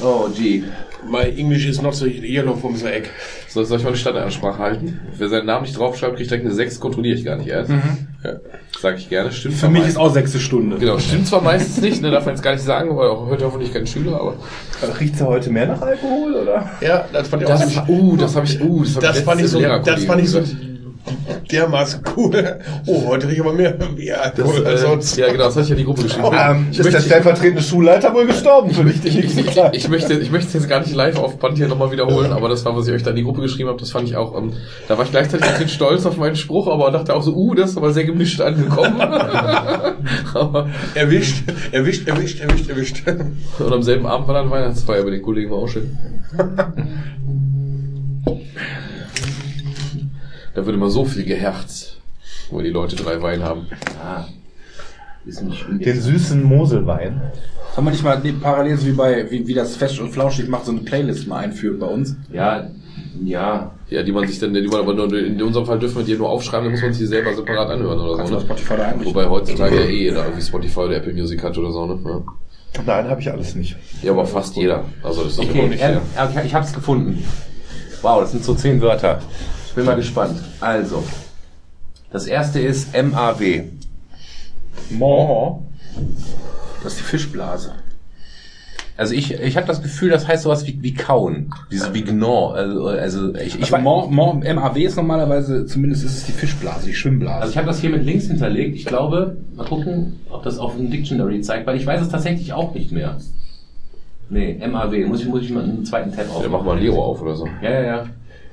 Oh, 0.04 0.28
gee. 0.36 0.64
My 1.08 1.24
English 1.36 1.66
is 1.68 1.82
not 1.82 1.96
so 1.96 2.06
yellow 2.06 2.56
from 2.56 2.76
the 2.76 2.86
egg. 2.86 3.10
So, 3.48 3.64
soll 3.64 3.78
ich 3.78 3.84
mal 3.84 3.90
eine 3.90 3.98
Standardansprache 3.98 4.60
halten? 4.60 5.00
Wer 5.18 5.30
seinen 5.30 5.48
Namen 5.48 5.64
nicht 5.64 5.78
draufschreibt, 5.78 6.16
kriegt 6.16 6.30
direkt 6.30 6.46
eine 6.46 6.54
6, 6.54 6.80
kontrolliere 6.80 7.18
ich 7.18 7.26
gar 7.26 7.38
nicht 7.38 7.48
erst. 7.48 7.72
Ja. 8.24 8.34
Sag 8.80 8.98
ich 8.98 9.10
gerne, 9.10 9.32
stimmt. 9.32 9.56
Für 9.56 9.68
mich 9.68 9.88
ist 9.88 9.98
auch 9.98 10.14
sechste 10.14 10.40
Stunde. 10.40 10.78
Genau, 10.78 11.00
stimmt 11.00 11.28
zwar 11.28 11.42
meistens 11.42 11.82
nicht, 11.82 12.02
ne, 12.02 12.12
darf 12.12 12.26
man 12.26 12.36
jetzt 12.36 12.44
gar 12.44 12.54
nicht 12.54 12.64
sagen, 12.64 12.96
weil 12.96 13.10
auch 13.10 13.26
heute 13.28 13.46
hoffentlich 13.46 13.74
kein 13.74 13.88
Schüler, 13.88 14.20
aber. 14.20 14.36
Riecht's 15.00 15.20
ja 15.20 15.26
heute 15.26 15.50
mehr 15.50 15.68
nach 15.68 15.82
Alkohol, 15.82 16.34
oder? 16.36 16.70
Ja, 16.82 17.06
das 17.12 17.28
fand 17.28 17.42
ich 17.44 17.48
auch 17.50 17.60
Das, 17.60 17.70
ziemlich- 17.70 17.90
uh, 17.90 18.18
das 18.18 18.36
habe 18.36 18.46
ich, 18.46 18.62
uh, 18.62 18.84
das, 18.84 18.96
hab 18.96 19.02
das 19.02 19.18
ich 19.20 19.24
fand 19.26 19.42
ich 19.42 19.46
letztens 19.46 19.52
so, 19.52 19.60
dem 19.60 19.84
das 19.86 20.06
Lehrerkollegen 20.06 20.08
fand 20.08 20.22
ich 20.22 20.30
so. 20.30 20.71
Dermaßen 21.52 22.02
cool. 22.16 22.60
Oh, 22.86 23.08
heute 23.08 23.28
rieche 23.28 23.36
ich 23.36 23.42
aber 23.42 23.54
mehr 23.54 23.72
Bier 23.72 24.18
Das, 24.36 24.46
Alkohol 24.46 24.66
als 24.66 24.82
äh, 24.82 24.86
sonst. 24.86 25.18
ja, 25.18 25.32
genau, 25.32 25.46
das 25.46 25.56
hatte 25.56 25.64
ich 25.64 25.70
ja 25.70 25.76
die 25.76 25.86
Gruppe 25.86 26.04
geschrieben. 26.04 26.28
Ähm, 26.32 26.68
ich, 26.72 26.80
ist 26.80 26.86
der 26.86 26.94
möchte, 26.94 27.08
stellvertretende 27.08 27.62
Schulleiter 27.62 28.14
wohl 28.14 28.26
gestorben 28.26 28.70
die 28.70 28.80
ich, 28.80 28.84
nächste 28.84 29.08
ich, 29.08 29.18
ich, 29.74 29.90
möchte, 29.90 30.14
ich 30.14 30.32
möchte 30.32 30.48
es 30.48 30.54
jetzt 30.54 30.70
gar 30.70 30.80
nicht 30.80 30.94
live 30.94 31.18
auf 31.18 31.38
Band 31.38 31.58
hier 31.58 31.68
nochmal 31.68 31.92
wiederholen, 31.92 32.32
aber 32.32 32.50
das 32.50 32.64
war, 32.66 32.76
was 32.76 32.88
ich 32.88 32.94
euch 32.94 33.04
da 33.04 33.12
in 33.12 33.18
die 33.18 33.24
Gruppe 33.24 33.42
geschrieben 33.42 33.70
habe, 33.70 33.80
das 33.80 33.92
fand 33.92 34.08
ich 34.08 34.16
auch, 34.16 34.38
ähm, 34.38 34.54
da 34.88 34.98
war 34.98 35.06
ich 35.06 35.12
gleichzeitig 35.12 35.46
ein 35.46 35.54
bisschen 35.54 35.70
stolz 35.70 36.06
auf 36.06 36.18
meinen 36.18 36.36
Spruch, 36.36 36.68
aber 36.68 36.92
dachte 36.92 37.14
auch 37.14 37.24
so, 37.24 37.34
uh, 37.34 37.56
das 37.56 37.72
ist 37.72 37.78
aber 37.78 37.92
sehr 37.92 38.06
gemischt 38.06 38.42
angekommen. 38.42 39.02
aber, 40.34 40.70
Erwischt, 40.94 41.44
erwischt, 41.72 42.08
erwischt, 42.08 42.40
erwischt, 42.42 42.70
erwischt. 42.70 43.04
und 43.60 43.74
am 43.74 43.84
selben 43.84 44.06
Abend 44.06 44.28
war 44.28 44.36
dann 44.36 44.50
Weihnachtsfeier 44.50 45.04
bei 45.04 45.12
den 45.12 45.22
Kollegen, 45.22 45.52
war 45.52 45.60
auch 45.60 45.68
schön. 45.68 45.98
Da 50.62 50.68
wird 50.68 50.76
immer 50.76 50.92
so 50.92 51.06
viel 51.06 51.24
geherzt, 51.24 51.98
wo 52.52 52.62
die 52.62 52.70
Leute 52.70 52.96
drei 52.96 53.20
Wein 53.20 53.42
haben. 53.42 53.66
Ah, 54.00 54.26
ist 55.26 55.42
nicht. 55.42 55.66
Den 55.68 56.00
süßen 56.00 56.44
Moselwein. 56.44 57.20
Sollen 57.74 57.88
wir 57.88 57.92
nicht 57.92 58.04
mal 58.04 58.20
nee, 58.22 58.34
parallel 58.34 58.78
so 58.78 58.86
wie 58.86 58.92
bei, 58.92 59.32
wie, 59.32 59.48
wie 59.48 59.56
das 59.56 59.76
Fest 59.76 60.00
und 60.00 60.12
Flauschig 60.12 60.48
macht, 60.50 60.66
so 60.66 60.72
eine 60.72 60.82
Playlist 60.82 61.28
mal 61.28 61.38
einführen 61.40 61.80
bei 61.80 61.88
uns? 61.88 62.16
Ja, 62.32 62.70
ja. 63.26 63.72
Ja, 63.90 64.04
die 64.04 64.12
man 64.12 64.28
sich 64.28 64.38
dann, 64.38 64.54
die 64.54 64.62
man 64.68 64.82
aber 64.82 64.94
nur, 64.94 65.12
in 65.12 65.42
unserem 65.42 65.66
Fall 65.66 65.80
dürfen 65.80 65.98
wir 65.98 66.06
die 66.06 66.16
nur 66.16 66.30
aufschreiben, 66.30 66.66
dann 66.66 66.74
muss 66.74 66.84
man 66.84 66.94
sich 66.94 67.02
die 67.02 67.08
selber 67.08 67.34
separat 67.34 67.72
anhören 67.72 68.00
oder 68.00 68.18
Kannst 68.18 68.32
so. 68.32 68.38
Ne? 68.38 68.46
Spotify 68.46 68.78
da 68.78 68.84
einrichten? 68.84 69.16
Wobei 69.16 69.28
heutzutage 69.28 69.76
ja 69.78 69.86
eh 69.86 70.04
jeder 70.04 70.26
irgendwie 70.26 70.44
Spotify 70.44 70.80
oder 70.82 70.98
Apple 70.98 71.14
Music 71.14 71.42
hat 71.44 71.58
oder 71.58 71.72
so, 71.72 71.88
ne? 71.88 72.00
Ja. 72.06 72.84
Nein, 72.86 73.10
habe 73.10 73.20
ich 73.20 73.32
alles 73.32 73.56
nicht. 73.56 73.78
Ja, 74.04 74.12
aber 74.12 74.28
fast 74.28 74.56
jeder. 74.56 74.86
Also 75.02 75.24
das 75.24 75.34
ist 75.34 75.40
Okay, 75.40 75.58
immer 75.58 75.70
nicht 75.70 75.84
ähm, 75.84 76.02
okay, 76.16 76.44
ich 76.46 76.54
hab's 76.54 76.72
gefunden. 76.72 77.26
Wow, 78.04 78.22
das 78.22 78.34
sind 78.34 78.46
so 78.46 78.54
zehn 78.54 78.80
Wörter. 78.80 79.22
Ich 79.72 79.76
bin 79.76 79.86
mal 79.86 79.96
gespannt. 79.96 80.38
Also, 80.60 81.02
das 82.12 82.28
erste 82.28 82.60
ist 82.60 82.90
MAW. 82.94 83.64
Mo. 84.90 85.66
Das 86.84 86.92
ist 86.92 87.00
die 87.00 87.06
Fischblase. 87.06 87.72
Also 88.98 89.14
ich, 89.14 89.34
ich 89.34 89.56
habe 89.56 89.66
das 89.66 89.82
Gefühl, 89.82 90.10
das 90.10 90.28
heißt 90.28 90.44
sowas 90.44 90.68
wie, 90.68 90.78
wie 90.84 90.94
kauen. 90.94 91.54
Dieses 91.72 91.94
wie 91.94 92.04
Gnaw. 92.04 92.52
Also, 92.54 92.88
also 92.88 93.36
ich, 93.36 93.62
ich, 93.62 93.72
Mo, 93.72 94.08
MAW 94.12 94.78
ist 94.84 94.98
normalerweise, 94.98 95.66
zumindest 95.68 96.04
ist 96.04 96.18
es 96.18 96.26
die 96.26 96.34
Fischblase, 96.34 96.88
die 96.88 96.94
Schwimmblase. 96.94 97.40
also 97.40 97.52
ich 97.52 97.58
habe 97.58 97.68
das 97.68 97.80
hier 97.80 97.92
mit 97.92 98.04
Links 98.04 98.26
hinterlegt. 98.28 98.76
Ich 98.76 98.84
glaube, 98.86 99.38
mal 99.56 99.66
gucken, 99.66 100.20
ob 100.30 100.44
das 100.44 100.60
auf 100.60 100.76
dem 100.76 100.92
Dictionary 100.92 101.40
zeigt, 101.40 101.66
weil 101.66 101.78
ich 101.78 101.86
weiß 101.86 102.02
es 102.02 102.10
tatsächlich 102.10 102.52
auch 102.52 102.76
nicht 102.76 102.92
mehr. 102.92 103.16
Nee, 104.30 104.60
MAW. 104.68 105.06
Muss 105.06 105.22
ich, 105.22 105.28
muss 105.28 105.44
ich 105.44 105.52
mal 105.52 105.64
einen 105.64 105.86
zweiten 105.86 106.12
Tab 106.12 106.26
Ja, 106.26 106.32
aufmachen. 106.32 106.52
mach 106.52 106.64
mal 106.64 106.78
Leo 106.78 107.02
auf 107.02 107.22
oder 107.22 107.36
so. 107.36 107.48
Ja, 107.62 107.70
ja, 107.72 107.82
ja. 107.84 108.06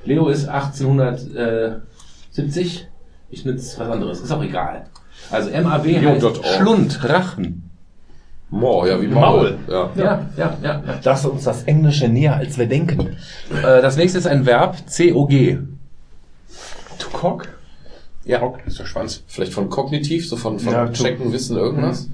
Leo 0.05 0.29
ist 0.29 0.47
1870. 0.47 2.87
Ich 3.31 3.45
nütze 3.45 3.79
was 3.79 3.89
anderes. 3.89 4.21
Ist 4.21 4.31
auch 4.31 4.43
egal. 4.43 4.85
Also 5.31 5.49
MAW 5.51 5.85
heißt. 5.85 6.45
Schlund, 6.57 7.03
Rachen. 7.03 7.65
Mo, 8.51 8.85
ja, 8.85 8.99
wie 8.99 9.07
Maul. 9.07 9.59
Maul. 9.67 9.69
Ja. 9.69 9.91
Ja, 9.95 10.25
ja, 10.35 10.57
ja. 10.63 10.83
ja. 10.85 10.99
Das 11.03 11.19
ist 11.19 11.25
uns 11.27 11.43
das 11.43 11.63
Englische 11.63 12.07
näher, 12.07 12.35
als 12.35 12.57
wir 12.57 12.67
denken. 12.67 13.15
Äh, 13.51 13.81
das 13.81 13.95
nächste 13.95 14.17
ist 14.17 14.25
ein 14.25 14.47
Verb, 14.47 14.75
C-O-G. 14.87 15.59
To 16.97 17.09
cock? 17.11 17.47
Ja. 18.25 18.39
Das 18.39 18.73
ist 18.73 18.79
der 18.79 18.85
Schwanz. 18.85 19.23
Vielleicht 19.27 19.53
von 19.53 19.69
kognitiv, 19.69 20.27
so 20.27 20.35
von, 20.35 20.59
von 20.59 20.73
Ja, 20.73 20.91
checken, 20.91 21.31
wissen, 21.31 21.57
irgendwas. 21.57 22.09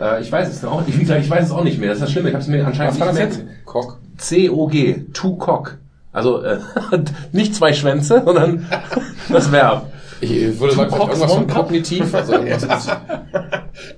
Äh, 0.00 0.22
ich 0.22 0.32
weiß 0.32 0.48
es 0.48 0.64
auch 0.64 0.86
nicht. 0.86 0.96
Wie 0.96 1.02
gesagt, 1.02 1.22
ich 1.22 1.30
weiß 1.30 1.44
es 1.46 1.50
auch 1.50 1.64
nicht 1.64 1.78
mehr. 1.78 1.90
Das 1.90 1.98
ist 1.98 2.04
das 2.04 2.12
Schlimme. 2.12 2.30
Ich 2.30 2.34
habe 2.34 2.42
es 2.42 2.48
mir 2.48 2.66
anscheinend 2.66 2.94
Was 2.94 3.00
war 3.00 3.12
nicht 3.12 3.26
das 3.26 3.36
jetzt? 3.36 3.46
Cock. 3.66 3.98
C-O-G. 4.16 5.02
To 5.12 5.36
cock. 5.36 5.76
Also 6.14 6.42
äh, 6.42 6.58
nicht 7.32 7.54
zwei 7.54 7.72
Schwänze, 7.72 8.22
sondern 8.24 8.66
das 9.28 9.52
Verb. 9.52 9.92
Ich 10.20 10.30
äh, 10.30 10.58
würde 10.58 10.74
sagen, 10.74 10.94
irgendwas 10.94 11.32
von 11.32 11.44
One 11.44 11.52
kognitiv. 11.52 12.14
Also 12.14 12.32
irgendwas 12.44 12.88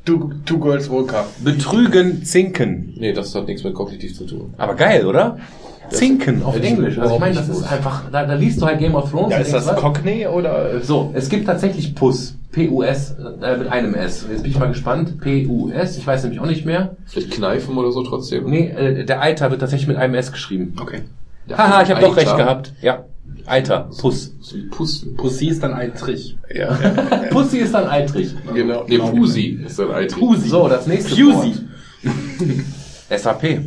Two, 0.05 0.31
two 0.45 0.59
Girls 0.59 0.91
World 0.91 1.09
Cup. 1.09 1.27
Betrügen, 1.45 2.25
zinken. 2.25 2.95
nee, 2.97 3.13
das 3.13 3.35
hat 3.35 3.47
nichts 3.47 3.63
mit 3.63 3.75
kognitiv 3.75 4.17
zu 4.17 4.25
tun. 4.25 4.55
Aber 4.57 4.75
geil, 4.75 5.07
oder? 5.07 5.39
Zinken 5.91 6.43
auf 6.43 6.61
Englisch. 6.61 6.99
Also 6.99 7.15
ich 7.15 7.21
meine, 7.21 7.37
das 7.37 7.49
ist 7.49 7.63
einfach, 7.71 8.11
da, 8.11 8.25
da 8.25 8.35
liest 8.35 8.61
du 8.61 8.67
halt 8.67 8.81
Game 8.81 8.95
of 8.97 9.11
Thrones. 9.11 9.33
Ja, 9.33 9.39
ist 9.39 9.53
das 9.53 9.67
was? 9.67 9.77
Cockney 9.77 10.27
oder? 10.27 10.81
So, 10.81 11.13
es 11.15 11.29
gibt 11.29 11.47
tatsächlich 11.47 11.95
Puss. 11.95 12.35
P-U-S 12.51 13.17
äh, 13.43 13.57
mit 13.57 13.69
einem 13.69 13.95
S. 13.95 14.27
Jetzt 14.29 14.43
bin 14.43 14.51
ich 14.51 14.59
mal 14.59 14.67
gespannt. 14.67 15.21
P-U-S, 15.21 15.99
ich 15.99 16.07
weiß 16.07 16.23
nämlich 16.25 16.41
auch 16.41 16.47
nicht 16.47 16.65
mehr. 16.65 16.97
Vielleicht 17.05 17.33
kneifen 17.33 17.77
oder 17.77 17.93
so 17.93 18.03
trotzdem. 18.03 18.49
Nee, 18.49 18.69
äh, 18.69 19.05
der 19.05 19.21
Eiter 19.21 19.51
wird 19.51 19.61
tatsächlich 19.61 19.87
mit 19.87 19.99
einem 19.99 20.15
S 20.15 20.33
geschrieben. 20.33 20.75
Okay. 20.81 21.03
Haha, 21.55 21.83
ich 21.83 21.91
habe 21.91 22.01
doch 22.01 22.17
recht 22.17 22.37
gehabt. 22.37 22.73
Ja, 22.83 23.05
Eiter, 23.47 23.89
Puss. 23.99 24.33
Puss. 24.71 25.07
Pussy 25.17 25.49
ist 25.49 25.63
dann 25.63 25.73
ein 25.75 25.95
Trich. 25.95 26.37
Ja, 26.53 26.77
Pussy 27.31 27.59
ist 27.59 27.75
dann 27.75 27.87
eitrig. 27.89 28.35
genau. 28.55 28.85
Nee, 28.89 28.99
Pusi 28.99 29.61
ist 29.67 29.79
dann 29.79 29.91
IT. 30.03 30.17
Pusi. 30.19 30.49
So, 30.49 30.69
das 30.69 30.87
nächste. 30.87 31.17
Wort. 31.17 31.47
SAP. 33.17 33.61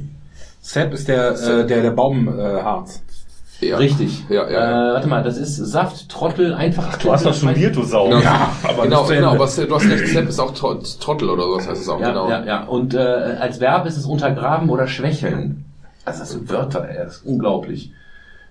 Sepp 0.61 0.93
ist 0.93 1.07
der, 1.07 1.31
äh, 1.31 1.65
der, 1.65 1.81
der 1.81 1.91
Baumharz. 1.91 3.01
Ja. 3.61 3.75
Richtig. 3.77 4.23
Ja, 4.29 4.49
ja, 4.49 4.51
ja. 4.51 4.91
Äh, 4.91 4.93
warte 4.93 5.07
mal, 5.09 5.21
das 5.23 5.37
ist 5.37 5.57
Saft, 5.57 6.07
Trottel, 6.07 6.53
einfach. 6.53 6.97
Du 6.97 7.11
hast 7.11 7.25
das 7.25 7.39
studiert, 7.39 7.75
du 7.75 7.83
Sau. 7.83 8.05
Genau, 8.09 8.21
aber 8.63 8.83
genau, 8.83 9.03
genau, 9.05 9.31
aber 9.31 9.47
Sepp- 9.47 9.67
du 9.67 9.75
hast 9.75 9.89
recht, 9.89 10.07
Sepp 10.07 10.29
ist 10.29 10.39
auch 10.39 10.53
Trot- 10.53 10.99
Trottel 11.01 11.29
oder 11.29 11.43
so, 11.43 11.57
das 11.57 11.67
heißt 11.67 11.81
es 11.81 11.89
auch, 11.89 11.99
Ja, 11.99 12.07
genau. 12.09 12.29
ja, 12.29 12.45
ja. 12.45 12.63
Und 12.63 12.93
äh, 12.93 12.99
als 12.99 13.59
Verb 13.59 13.85
ist 13.85 13.97
es 13.97 14.05
untergraben 14.05 14.69
oder 14.69 14.87
schwächeln. 14.87 15.65
Also 16.09 16.19
das 16.21 16.31
sind 16.31 16.49
Wörter, 16.49 16.89
ey, 16.89 16.97
das 16.97 17.17
ist 17.17 17.25
unglaublich. 17.25 17.91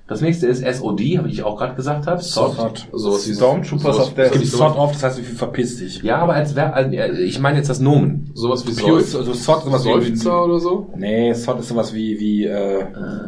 Das 0.06 0.22
nächste 0.22 0.46
ist 0.46 0.64
SOD, 0.64 1.18
habe 1.18 1.28
ich 1.28 1.42
auch 1.42 1.58
gerade 1.58 1.74
gesagt 1.74 2.06
habe. 2.06 2.22
Sod. 2.22 2.86
Sowas 2.92 3.28
wie 3.28 3.34
Stormtroopers 3.34 3.96
sowas, 3.96 4.08
of 4.08 4.14
Death. 4.14 4.46
Sod 4.46 4.76
auf, 4.76 4.92
das 4.92 5.02
heißt, 5.02 5.18
wie 5.18 5.22
verpiss 5.22 5.76
dich. 5.76 6.02
Ja, 6.02 6.16
aber 6.18 6.32
als 6.32 6.56
Verb, 6.56 6.74
also, 6.74 6.96
ich 7.18 7.38
meine 7.40 7.58
jetzt 7.58 7.68
das 7.68 7.78
Nomen. 7.78 8.30
sowas 8.32 8.66
wie 8.66 8.72
Pure, 8.72 9.02
Seuf, 9.02 9.20
also 9.20 9.34
Sod 9.34 9.64
sowas 9.64 9.84
wie, 9.84 9.90
Seufzer 9.90 10.44
oder 10.44 10.60
so. 10.60 10.90
Nee, 10.96 11.34
Sod 11.34 11.58
ist 11.60 11.68
sowas 11.68 11.92
wie, 11.92 12.18
wie, 12.18 12.46
äh, 12.46 12.86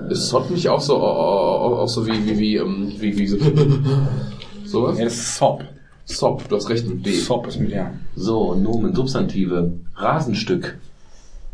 Ist 0.09 0.29
Sod 0.29 0.51
nicht 0.51 0.71
auch 0.71 0.81
so, 0.81 0.97
auch, 0.97 1.81
auch 1.81 1.89
so 1.89 2.07
wie, 2.07 2.27
wie, 2.27 2.39
wie, 2.39 2.57
ähm, 2.57 2.93
wie, 2.99 3.19
wie 3.19 3.27
so, 3.27 3.37
sowas? 4.65 4.97
nee, 4.97 5.05
das 5.05 5.15
ist 5.15 5.37
Sop. 5.37 5.63
Sop, 6.07 6.49
du 6.49 6.57
hast 6.57 6.71
recht, 6.71 6.89
mit 6.89 7.03
B. 7.03 7.13
Sop 7.13 7.47
ist 7.47 7.61
mit, 7.61 7.73
ja. 7.73 7.91
So, 8.17 8.55
Nomen, 8.55 8.95
Substantive. 8.95 9.73
Rasenstück. 9.97 10.79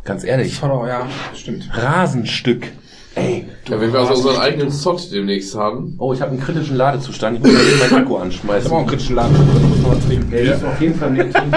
Ganz 0.06 0.24
ehrlich. 0.24 0.56
Sod, 0.58 0.86
ja, 0.88 1.06
stimmt. 1.34 1.68
Rasenstück. 1.72 2.68
Ey. 3.16 3.46
Ja, 3.68 3.80
wenn 3.80 3.92
wir 3.92 4.00
also 4.00 4.14
unseren 4.14 4.36
eigenen 4.40 4.70
Sod 4.70 5.10
demnächst 5.12 5.54
haben. 5.54 5.96
Oh, 5.98 6.12
ich 6.12 6.20
habe 6.20 6.30
einen 6.32 6.40
kritischen 6.40 6.76
Ladezustand. 6.76 7.38
Ich 7.38 7.42
muss 7.42 7.52
mal 7.52 7.60
eben 7.60 7.78
meinen 7.80 8.04
Akku 8.04 8.16
Ich 8.16 8.22
anschmeißen. 8.22 8.70
hab 8.70 8.72
auch 8.72 8.78
einen 8.80 8.86
kritischen 8.88 9.16
Laden, 9.16 9.34
da 9.34 9.42
muss 9.68 9.78
man 9.82 9.96
was 9.96 10.06
trinken. 10.06 10.34
Ich 10.34 10.50
muss 10.50 10.64
auf 10.64 10.80
jeden 10.80 10.94
Fall 10.94 11.10
mehr 11.10 11.32
trinken. 11.32 11.56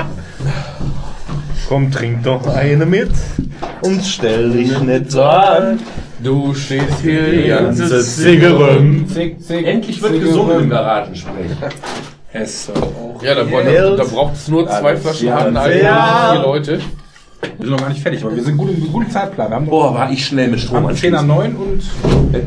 Komm, 1.68 1.92
trink 1.92 2.24
doch 2.24 2.48
eine 2.48 2.86
mit 2.86 3.12
und 3.84 4.04
stell 4.04 4.50
dich 4.52 4.80
nicht 4.80 5.12
so 5.12 5.22
an. 5.22 5.80
Du 6.24 6.54
stehst 6.56 7.00
hier 7.02 7.32
Die 7.32 7.48
ganze 7.48 8.04
zick, 8.04 8.42
Endlich 9.50 10.02
wird 10.02 10.20
gesungen 10.20 10.62
im. 10.64 10.70
Garagensprech. 10.70 11.52
Es 12.34 12.70
auch. 12.70 13.22
Ja, 13.24 13.36
da, 13.36 13.44
Yeah. 13.44 13.90
da, 13.92 13.96
da 13.98 14.04
braucht 14.04 14.36
es 14.36 14.48
nur 14.48 14.68
zwei 14.68 14.96
Flaschen 14.96 15.28
ja, 15.28 15.36
Harten 15.36 15.56
ja. 15.56 16.32
vier 16.34 16.42
Leute. 16.42 16.80
Wir 17.42 17.50
sind 17.66 17.70
noch 17.70 17.80
gar 17.80 17.90
nicht 17.90 18.02
fertig, 18.02 18.24
aber 18.24 18.36
wir 18.36 18.44
sind 18.44 18.58
gut 18.58 18.70
im 18.70 18.92
guten 18.92 19.10
Zeitplan. 19.10 19.50
Wir 19.50 19.56
haben 19.56 19.66
Boah, 19.66 19.94
war 19.94 20.12
ich 20.12 20.26
schnell 20.26 20.50
mit 20.50 20.60
Strom 20.60 20.86
haben 20.88 20.96
10 20.96 21.12
nach 21.14 21.26
9 21.26 21.56
und 21.56 21.82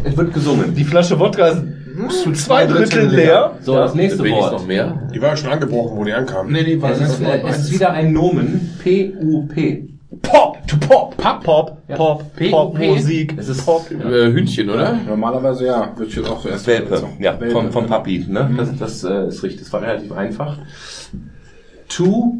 Es, 0.04 0.16
wird 0.16 0.34
gesungen. 0.34 0.74
Die 0.74 0.84
Flasche 0.84 1.18
Wodka 1.18 1.48
ist 1.48 1.62
zu 2.22 2.32
zwei 2.32 2.66
Drittel 2.66 3.08
leer. 3.08 3.52
So, 3.62 3.74
das 3.76 3.94
nächste 3.94 4.24
Wort. 4.30 4.52
noch 4.52 4.66
mehr. 4.66 5.08
Die 5.14 5.20
war 5.20 5.30
ja 5.30 5.36
schon 5.36 5.50
angebrochen, 5.50 5.96
wo 5.96 6.04
die 6.04 6.12
ankamen. 6.12 6.52
Nee, 6.52 6.62
nee, 6.62 6.80
war 6.80 6.90
Es 6.92 7.00
ist, 7.00 7.20
äh, 7.22 7.42
es 7.46 7.58
ist 7.64 7.72
wieder 7.72 7.90
ein 7.92 8.12
Nomen. 8.12 8.74
P-U-P. 8.82 9.88
Pop, 10.20 10.58
to 10.68 10.76
pop, 10.76 11.16
pop, 11.16 11.42
pop, 11.42 11.78
Ja. 11.88 11.96
pop, 11.96 12.36
P- 12.36 12.50
pop, 12.50 12.74
P- 12.74 12.90
Musik, 12.92 13.34
Es 13.38 13.48
ist 13.48 13.64
Pop. 13.64 13.90
Äh, 13.90 14.30
Hündchen, 14.32 14.68
oder? 14.70 14.94
Normalerweise 15.08 15.66
ja, 15.66 15.90
wird 15.96 16.14
jetzt 16.14 16.28
auch 16.28 16.40
so 16.40 16.48
erst 16.50 16.66
Welpe. 16.66 17.02
Ja, 17.18 17.40
Welpe. 17.40 17.50
vom, 17.52 17.72
vom 17.72 17.86
Papi. 17.86 18.26
Ne? 18.28 18.50
Das, 18.56 18.76
das 18.78 19.04
äh, 19.04 19.28
ist 19.28 19.42
richtig. 19.42 19.62
Das 19.62 19.72
war 19.72 19.82
relativ 19.82 20.12
einfach. 20.12 20.58
To 21.88 22.34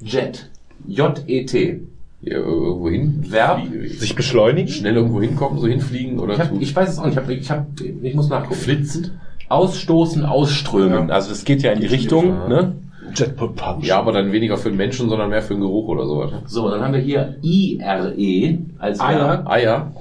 Jet. 0.00 0.48
J-E-T. 0.86 1.80
Ja, 2.22 2.38
irgendwo 2.38 2.88
hin. 2.88 3.24
Verb. 3.28 3.62
Sich 3.98 4.14
beschleunigen? 4.14 4.68
Schnell 4.68 4.96
irgendwo 4.96 5.20
hinkommen, 5.20 5.58
so 5.58 5.66
hinfliegen 5.66 6.18
oder 6.18 6.34
Ich, 6.34 6.40
hab, 6.40 6.60
ich 6.60 6.74
weiß 6.74 6.88
es 6.88 6.98
auch 6.98 7.04
nicht. 7.04 7.12
Ich, 7.12 7.18
hab, 7.18 7.28
ich, 7.30 7.50
hab, 7.50 7.66
ich 8.02 8.14
muss 8.14 8.28
nachgucken. 8.30 8.54
flitzend. 8.54 9.12
Ausstoßen, 9.48 10.24
ausströmen. 10.24 11.10
Also 11.10 11.32
es 11.32 11.44
geht 11.44 11.62
ja 11.62 11.72
in 11.72 11.80
die 11.80 11.86
Richtung. 11.86 12.48
Ne? 12.48 12.76
Jetpack 13.14 13.54
Punch. 13.56 13.84
Ja, 13.84 13.98
aber 13.98 14.12
dann 14.12 14.32
weniger 14.32 14.56
für 14.56 14.70
den 14.70 14.78
Menschen, 14.78 15.10
sondern 15.10 15.28
mehr 15.28 15.42
für 15.42 15.54
den 15.54 15.60
Geruch 15.60 15.88
oder 15.88 16.06
sowas. 16.06 16.32
So, 16.46 16.70
dann 16.70 16.80
haben 16.80 16.94
wir 16.94 17.00
hier 17.00 17.36
I-R-E 17.42 18.58
als 18.78 19.00
Eier. 19.00 19.28
Verb. 19.28 19.48
Eier. 19.48 19.92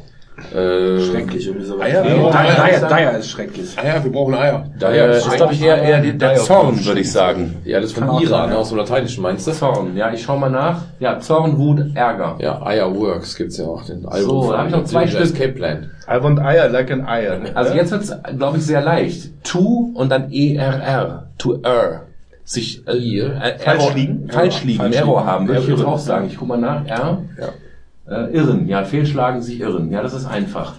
Äh, 0.52 1.00
Schrecklich, 1.00 1.46
irgendwie 1.48 1.66
sowas. 1.66 1.86
Eier? 1.86 2.04
Nee, 2.04 2.10
Ja, 2.10 2.32
Dyer, 2.32 2.64
Eier. 2.64 2.80
Dyer, 2.80 2.90
Dyer 2.90 3.18
ist 3.20 3.30
schrecklich. 3.30 3.78
Eier, 3.78 4.04
wir 4.04 4.12
brauchen 4.12 4.34
Eier. 4.34 4.66
Daher 4.80 5.06
Äh, 5.10 5.18
ist 5.18 5.28
ist, 5.28 5.36
glaube 5.36 5.54
ich, 5.54 5.62
eher, 5.64 5.82
eher 5.82 6.02
die- 6.02 6.18
der 6.18 6.36
Zorn, 6.36 6.84
würde 6.86 7.02
ich 7.02 7.12
sagen. 7.12 7.58
Ja, 7.66 7.80
das 7.80 7.92
ist 7.92 7.98
von 8.00 8.20
Iran, 8.22 8.50
ja. 8.50 8.56
aus 8.58 8.70
dem 8.70 8.80
Lateinischen 8.80 9.22
meinst 9.22 9.46
du? 9.46 9.52
Zorn, 9.52 9.96
ja, 9.96 10.12
ich 10.12 10.24
schau 10.24 10.36
mal 10.38 10.50
nach. 10.50 10.82
Ja, 11.00 11.20
Zorn, 11.20 11.58
Wut, 11.60 11.84
Ärger. 11.96 12.38
Ja, 12.40 12.62
Ironworks 12.74 13.36
gibt's 13.36 13.58
ja 13.58 13.66
auch, 13.66 13.86
den 13.86 14.06
Album. 14.08 14.30
So, 14.30 14.42
von 14.44 14.52
da 14.54 14.58
hab 14.60 14.68
ich 14.68 14.72
noch 14.74 14.84
zwei 14.86 15.08
Stück. 15.08 15.22
Escape 15.22 15.52
Plan. 15.52 15.92
I 16.08 16.24
want 16.24 16.40
Eier 16.40 16.68
like 16.70 16.92
an 16.92 17.06
Eier. 17.06 17.38
Also 17.54 17.74
jetzt 17.76 17.92
wird's, 17.92 18.12
glaube 18.36 18.58
ich, 18.58 18.66
sehr 18.66 18.82
leicht. 18.82 19.32
To 19.44 19.92
und 19.94 20.10
dann 20.12 20.32
ERR. 20.32 21.28
To 21.38 21.60
err. 21.64 22.02
Sich 22.46 22.86
äh, 22.88 23.22
Falsch 23.60 23.66
Error- 23.66 23.94
liegen? 23.96 24.30
Falsch 24.30 24.64
liegen, 24.66 24.80
Falsch 24.80 24.96
Error 24.98 25.20
liegen. 25.20 25.32
haben, 25.32 25.48
würde 25.48 25.62
ich 25.62 25.68
jetzt 25.68 25.86
auch 25.86 25.98
sagen. 26.00 26.28
Ich 26.28 26.38
guck 26.38 26.48
mal 26.50 26.58
nach. 26.58 26.86
R. 26.88 27.20
Äh, 28.08 28.34
irren, 28.34 28.68
ja, 28.68 28.84
fehlschlagen, 28.84 29.42
sich 29.42 29.60
irren. 29.60 29.92
Ja, 29.92 30.02
das 30.02 30.14
ist 30.14 30.26
einfach. 30.26 30.76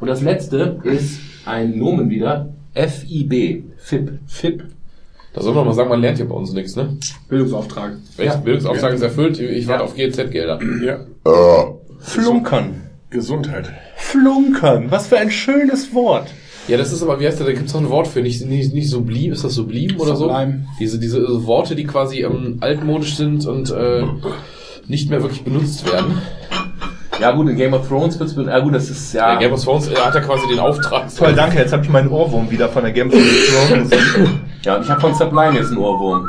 Und 0.00 0.08
das 0.08 0.22
letzte 0.22 0.78
ist 0.84 1.20
ein 1.44 1.76
Nomen 1.76 2.08
wieder. 2.08 2.50
FIB. 2.74 3.64
FIB. 3.78 4.18
FIP, 4.26 4.64
Da 5.34 5.42
soll 5.42 5.54
man 5.54 5.66
mal 5.66 5.72
sagen, 5.72 5.88
man 5.88 6.00
lernt 6.00 6.18
hier 6.18 6.28
bei 6.28 6.34
uns 6.34 6.52
nichts, 6.52 6.76
ne? 6.76 6.96
Bildungsauftrag. 7.28 7.96
Welches 8.16 8.40
Bildungsauftrag 8.42 8.94
ist 8.94 9.02
erfüllt? 9.02 9.40
Ich 9.40 9.66
warte 9.66 9.84
auf 9.84 9.96
GEZ-Gelder. 9.96 10.60
Ja. 10.84 11.00
Flunkern. 11.98 12.82
Gesundheit. 13.10 13.72
Flunkern. 13.96 14.90
Was 14.90 15.08
für 15.08 15.18
ein 15.18 15.30
schönes 15.30 15.92
Wort. 15.94 16.28
Ja, 16.68 16.76
das 16.76 16.92
ist 16.92 17.02
aber, 17.02 17.18
wie 17.18 17.26
heißt 17.26 17.40
der, 17.40 17.46
da 17.46 17.52
gibt's 17.52 17.72
noch 17.72 17.80
ein 17.80 17.88
Wort 17.88 18.06
für, 18.06 18.20
nicht, 18.20 18.44
nicht, 18.44 18.74
nicht 18.74 18.90
sublim, 18.90 19.32
ist 19.32 19.42
das 19.42 19.54
sublim 19.54 19.98
oder 19.98 20.14
so? 20.14 20.28
Sublime. 20.28 20.66
Diese, 20.78 20.98
diese 20.98 21.46
Worte, 21.46 21.74
die 21.74 21.84
quasi 21.84 22.20
ähm, 22.20 22.58
altmodisch 22.60 23.16
sind 23.16 23.46
und 23.46 23.70
äh, 23.70 24.04
nicht 24.88 25.10
mehr 25.10 25.22
wirklich 25.22 25.44
benutzt 25.44 25.90
werden. 25.90 26.20
Ja 27.20 27.32
gut, 27.32 27.48
in 27.48 27.56
Game 27.56 27.74
of 27.74 27.88
Thrones 27.88 28.18
wird's, 28.20 28.36
ja 28.36 28.58
gut, 28.60 28.74
das 28.74 28.90
ist 28.90 29.12
ja... 29.12 29.32
Ja. 29.32 29.38
Game 29.40 29.52
of 29.52 29.62
Thrones 29.64 29.90
hat 29.90 30.14
er 30.14 30.20
quasi 30.20 30.46
den 30.48 30.60
Auftrag. 30.60 31.12
Toll, 31.16 31.32
danke. 31.34 31.58
Jetzt 31.58 31.72
habe 31.72 31.82
ich 31.82 31.90
meinen 31.90 32.08
Ohrwurm 32.08 32.48
wieder 32.50 32.68
von 32.68 32.84
der 32.84 32.92
Game 32.92 33.08
of 33.08 33.14
Thrones. 33.14 33.90
Ja, 34.64 34.74
und 34.76 34.82
ich 34.82 34.90
habe 34.90 35.00
von 35.00 35.14
Sublime 35.14 35.54
jetzt 35.56 35.68
einen 35.68 35.78
Ohrwurm. 35.78 36.26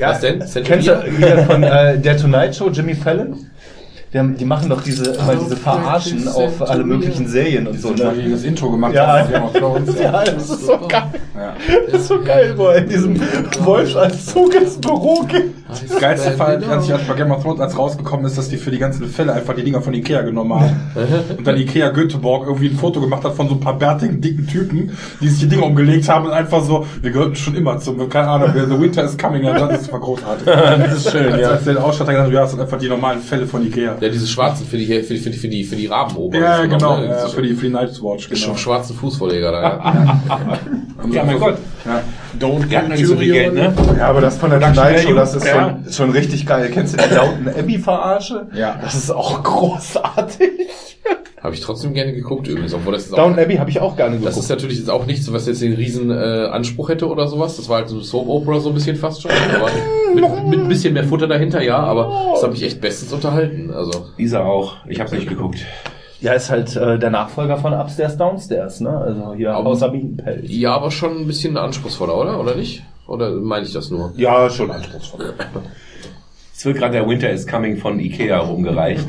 Ja, 0.00 0.10
Was 0.10 0.20
denn? 0.20 0.42
St. 0.46 0.64
Kennst 0.64 0.88
du 0.88 0.92
wieder 1.16 1.44
von 1.44 1.62
äh, 1.62 1.98
der 1.98 2.16
Tonight 2.16 2.54
Show, 2.56 2.68
Jimmy 2.70 2.94
Fallon? 2.94 3.36
Die, 4.12 4.18
haben, 4.18 4.36
die 4.36 4.44
machen 4.44 4.68
doch 4.68 4.82
diese, 4.82 5.12
immer 5.12 5.36
diese 5.36 5.56
Verarschen 5.56 6.26
auf 6.28 6.68
alle 6.68 6.84
möglichen 6.84 7.28
Serien 7.28 7.66
und 7.66 7.80
so. 7.80 7.90
Ne? 7.90 8.12
die 8.24 8.30
das 8.30 8.42
Intro 8.42 8.70
gemacht 8.70 8.94
Ja. 8.94 9.06
haben. 9.06 9.30
Game 9.32 9.42
of 9.44 9.52
Thrones. 9.52 9.90
Ja, 10.00 10.24
das 10.24 10.50
ist 10.50 10.66
so 10.66 10.78
geil. 10.88 11.02
Ja. 11.34 11.54
Das 11.90 12.00
ist 12.02 12.08
so 12.08 12.20
geil, 12.22 12.54
wo 12.56 12.66
er 12.66 12.78
in 12.78 12.88
diesem 12.88 13.20
Wolfsanzug 13.60 14.54
ins 14.54 14.78
Büro 14.80 15.22
geht. 15.22 15.52
Das 15.68 15.98
geilste 16.00 16.30
Fall, 16.32 16.62
als 16.64 16.86
ich 16.86 16.92
als 16.92 17.02
bei 17.06 17.14
Game 17.14 17.30
of 17.32 17.42
Thrones 17.42 17.60
als 17.60 17.76
rausgekommen 17.76 18.24
ist, 18.26 18.38
dass 18.38 18.48
die 18.48 18.56
für 18.56 18.70
die 18.70 18.78
ganzen 18.78 19.06
Fälle 19.08 19.32
einfach 19.32 19.54
die 19.54 19.64
Dinger 19.64 19.80
von 19.80 19.92
Ikea 19.94 20.22
genommen 20.22 20.54
haben. 20.60 20.80
und 21.36 21.46
dann 21.46 21.56
Ikea 21.56 21.90
Göteborg 21.90 22.46
irgendwie 22.46 22.68
ein 22.68 22.76
Foto 22.76 23.00
gemacht 23.00 23.24
hat 23.24 23.34
von 23.34 23.48
so 23.48 23.54
ein 23.54 23.60
paar 23.60 23.76
bärtigen, 23.78 24.20
dicken 24.20 24.46
Typen, 24.46 24.90
die 25.20 25.28
sich 25.28 25.40
die 25.40 25.48
Dinger 25.48 25.64
umgelegt 25.66 26.08
haben 26.08 26.26
und 26.26 26.32
einfach 26.32 26.62
so, 26.62 26.86
wir 27.02 27.10
gehörten 27.10 27.34
schon 27.36 27.54
immer 27.56 27.78
zum, 27.78 28.08
keine 28.08 28.28
Ahnung, 28.28 28.50
The 28.54 28.80
Winter 28.80 29.04
is 29.04 29.18
coming, 29.18 29.42
das 29.42 29.82
ist 29.82 29.90
großartig. 29.90 30.44
das 30.46 30.96
ist 30.98 31.10
schön, 31.10 31.32
als, 31.32 31.42
ja. 31.42 31.48
als 31.50 31.64
der 31.64 31.84
Ausstatter 31.84 32.12
gesagt 32.12 32.28
hat, 32.28 32.34
ja, 32.34 32.40
das 32.42 32.50
sind 32.52 32.60
einfach 32.60 32.78
die 32.78 32.88
normalen 32.88 33.20
Fälle 33.20 33.46
von 33.46 33.64
Ikea. 33.66 33.96
Ja, 34.00 34.08
diese 34.08 34.26
schwarzen 34.26 34.66
für 34.66 34.76
die, 34.76 34.86
für 34.86 35.14
die, 35.14 35.20
für 35.20 35.30
die, 35.30 35.36
für 35.38 35.48
die, 35.48 35.64
für 35.64 35.76
die 35.76 35.86
Raben 35.86 36.16
oben. 36.16 36.36
Ja, 36.40 36.64
genau, 36.64 36.98
ne? 36.98 37.06
ja, 37.06 37.26
für 37.28 37.42
die, 37.42 37.54
für 37.54 37.66
die 37.66 37.72
Night's 37.72 38.02
Watch, 38.02 38.28
genau. 38.28 38.52
sch- 38.52 38.56
schwarzen 38.58 38.96
Fußvorleger 38.96 39.50
da, 39.52 39.62
ja. 39.62 40.20
Ja, 41.12 41.24
mein 41.24 41.38
Gott. 41.38 41.56
Ja. 41.84 42.02
Don't 42.40 42.66
Die 42.68 42.76
hatten 42.76 42.90
nicht 42.90 43.06
so 43.06 43.16
viel 43.16 43.32
Geld, 43.32 43.54
ne? 43.54 43.72
Ja, 43.98 44.08
aber 44.08 44.20
das 44.20 44.36
von 44.38 44.50
der 44.50 44.60
Tonight 44.60 45.00
Show, 45.00 45.14
das 45.14 45.34
ist 45.34 45.46
Ja. 45.46 45.78
schon, 45.84 45.92
schon 45.92 46.10
richtig 46.10 46.46
geil. 46.46 46.70
Kennst 46.72 46.94
du 46.94 47.02
die 47.08 47.14
Downton 47.14 47.48
Abbey 47.48 47.78
Verarsche? 47.78 48.46
Ja. 48.54 48.78
Das 48.82 48.94
ist 48.94 49.10
auch 49.10 49.42
großartig. 49.42 50.48
Habe 51.42 51.54
ich 51.54 51.60
trotzdem 51.60 51.94
gerne 51.94 52.12
geguckt 52.12 52.48
übrigens, 52.48 52.74
obwohl 52.74 52.94
das 52.94 53.12
auch, 53.12 53.16
Downton 53.16 53.38
Abbey 53.38 53.56
habe 53.56 53.70
ich 53.70 53.78
auch 53.78 53.96
gerne 53.96 54.16
das 54.18 54.30
ist 54.30 54.34
geguckt. 54.34 54.50
natürlich 54.50 54.78
jetzt 54.78 54.90
auch 54.90 55.06
nichts, 55.06 55.32
was 55.32 55.46
jetzt 55.46 55.62
den 55.62 55.74
riesen 55.74 56.10
äh, 56.10 56.46
Anspruch 56.50 56.88
hätte 56.88 57.06
oder 57.08 57.28
sowas. 57.28 57.56
Das 57.56 57.68
war 57.68 57.76
halt 57.78 57.88
so 57.88 58.00
Soap 58.00 58.26
Opera 58.28 58.58
so 58.58 58.70
ein 58.70 58.74
bisschen 58.74 58.96
fast 58.96 59.22
schon. 59.22 59.30
Aber 59.54 59.70
mit, 60.12 60.48
mit 60.48 60.58
ein 60.60 60.68
bisschen 60.68 60.94
mehr 60.94 61.04
Futter 61.04 61.28
dahinter, 61.28 61.62
ja, 61.62 61.78
aber 61.78 62.30
das 62.32 62.42
hat 62.42 62.50
mich 62.50 62.64
echt 62.64 62.80
bestens 62.80 63.12
unterhalten. 63.12 63.70
Also 63.72 64.06
Dieser 64.18 64.44
auch. 64.44 64.78
Ich 64.88 64.98
habe 64.98 65.14
nicht 65.14 65.28
geguckt. 65.28 65.58
Ja, 66.20 66.32
ist 66.32 66.50
halt 66.50 66.74
äh, 66.76 66.98
der 66.98 67.10
Nachfolger 67.10 67.58
von 67.58 67.72
Upstairs 67.74 68.16
Downstairs, 68.16 68.80
ne? 68.80 68.90
Also 68.90 69.34
hier 69.34 69.54
Aber- 69.54 69.68
außer 69.70 69.90
Bietenpelz. 69.90 70.44
ja, 70.48 70.74
aber 70.74 70.90
schon 70.90 71.18
ein 71.20 71.26
bisschen 71.26 71.56
anspruchsvoller, 71.56 72.16
oder? 72.16 72.40
Oder 72.40 72.54
nicht? 72.54 72.82
Oder 73.06 73.30
meine 73.32 73.66
ich 73.66 73.72
das 73.72 73.90
nur? 73.90 74.12
Ja, 74.16 74.48
schon 74.50 74.70
anspruchsvoll. 74.70 75.34
Es 76.58 76.64
wird 76.64 76.78
gerade 76.78 76.92
der 76.94 77.06
Winter 77.06 77.28
is 77.28 77.46
Coming 77.46 77.76
von 77.76 78.00
Ikea 78.00 78.38
rumgereicht. 78.38 79.04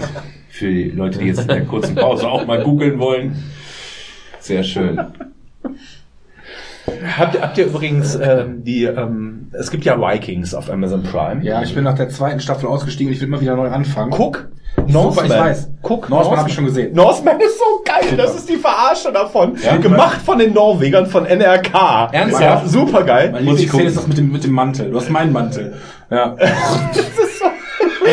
Für 0.50 0.70
die 0.70 0.90
Leute, 0.92 1.20
die 1.20 1.28
jetzt 1.28 1.40
in 1.40 1.48
der 1.48 1.64
kurzen 1.66 1.96
Pause 1.96 2.28
auch 2.28 2.46
mal 2.46 2.62
googeln 2.62 3.00
wollen. 3.00 3.42
Sehr 4.42 4.64
schön. 4.66 5.00
Habt 7.18 7.36
ihr, 7.36 7.42
habt 7.42 7.58
ihr 7.58 7.66
übrigens 7.66 8.16
ähm, 8.16 8.64
die, 8.64 8.86
ähm, 8.86 9.52
es 9.54 9.72
gibt 9.72 9.84
ja 9.86 10.00
Vikings 10.00 10.54
auf 10.54 10.70
Amazon 10.70 11.04
Prime. 11.04 11.44
Ja, 11.44 11.62
ich 11.62 11.76
bin 11.76 11.84
nach 11.84 11.96
der 11.96 12.10
zweiten 12.10 12.40
Staffel 12.40 12.68
ausgestiegen, 12.68 13.12
ich 13.12 13.20
will 13.20 13.28
immer 13.28 13.42
wieder 13.42 13.56
neu 13.56 13.70
anfangen. 13.70 14.12
Guck, 14.12 14.50
Super, 14.88 15.26
ich 15.26 15.30
weiß. 15.30 15.72
Guck, 15.82 16.10
Northman 16.10 16.40
habe 16.40 16.50
ich 16.50 16.56
schon 16.56 16.66
gesehen. 16.66 16.94
Northman 16.94 17.40
ist 17.40 17.58
so 17.58 17.84
geil, 17.84 18.16
das 18.16 18.36
ist 18.36 18.48
die 18.48 18.58
Verarsche 18.58 19.12
davon. 19.12 19.56
Gemacht 19.82 20.22
von 20.22 20.38
den 20.38 20.54
Norwegern 20.54 21.08
von 21.08 21.26
NRK. 21.26 22.10
Ernsthaft? 22.12 22.42
Ja, 22.42 22.68
super 22.68 23.04
geil. 23.04 23.32
Meine 23.32 23.46
Lieblingsszene 23.46 23.84
ist 23.84 23.98
das 23.98 24.08
mit 24.08 24.18
dem, 24.18 24.32
mit 24.32 24.44
dem 24.44 24.54
Mantel. 24.54 24.92
Du 24.92 24.98
hast 24.98 25.10
meinen 25.10 25.34
Mantel. 25.34 25.76
Ja. 26.10 26.36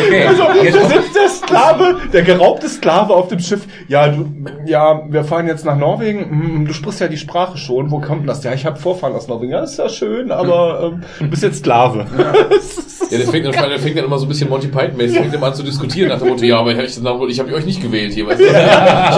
Okay, 0.07 0.25
Also, 0.27 0.43
da 0.43 0.89
sitzt 0.89 1.15
der 1.15 1.29
Sklave, 1.29 1.97
der 2.11 2.21
geraubte 2.23 2.67
Sklave 2.69 3.13
auf 3.13 3.27
dem 3.29 3.39
Schiff. 3.39 3.61
Ja, 3.87 4.07
du, 4.09 4.25
ja, 4.65 5.01
wir 5.09 5.23
fahren 5.23 5.47
jetzt 5.47 5.65
nach 5.65 5.77
Norwegen. 5.77 6.29
Hm, 6.29 6.65
Du 6.65 6.73
sprichst 6.73 6.99
ja 6.99 7.07
die 7.07 7.17
Sprache 7.17 7.57
schon. 7.57 7.91
Wo 7.91 7.99
kommt 7.99 8.27
das? 8.27 8.43
Ja, 8.43 8.53
ich 8.53 8.65
habe 8.65 8.77
Vorfahren 8.79 9.13
aus 9.15 9.27
Norwegen. 9.27 9.51
Ja, 9.51 9.63
ist 9.63 9.77
ja 9.77 9.87
schön, 9.89 10.31
aber 10.31 10.93
ähm, 10.93 11.01
du 11.19 11.27
bist 11.29 11.43
jetzt 11.43 11.59
Sklave. 11.59 12.05
Ja, 12.17 12.33
der 13.17 13.27
fängt, 13.27 13.45
dann, 13.45 13.69
der 13.69 13.79
fängt 13.79 13.97
dann 13.97 14.05
immer 14.05 14.17
so 14.17 14.25
ein 14.25 14.29
bisschen 14.29 14.49
Monty 14.49 14.67
Python-mäßig, 14.67 15.19
fängt 15.19 15.33
immer 15.33 15.47
an 15.47 15.53
zu 15.53 15.63
diskutieren 15.63 16.09
nach 16.09 16.19
dem 16.19 16.29
Motto, 16.29 16.43
ja, 16.43 16.59
aber 16.59 16.71
ich, 16.71 16.97
ich 16.97 17.39
habe 17.39 17.53
euch 17.53 17.65
nicht 17.65 17.81
gewählt 17.81 18.13
hier. 18.13 18.25
Weißt 18.25 18.39
du? 18.39 18.45
Ich, 18.45 18.51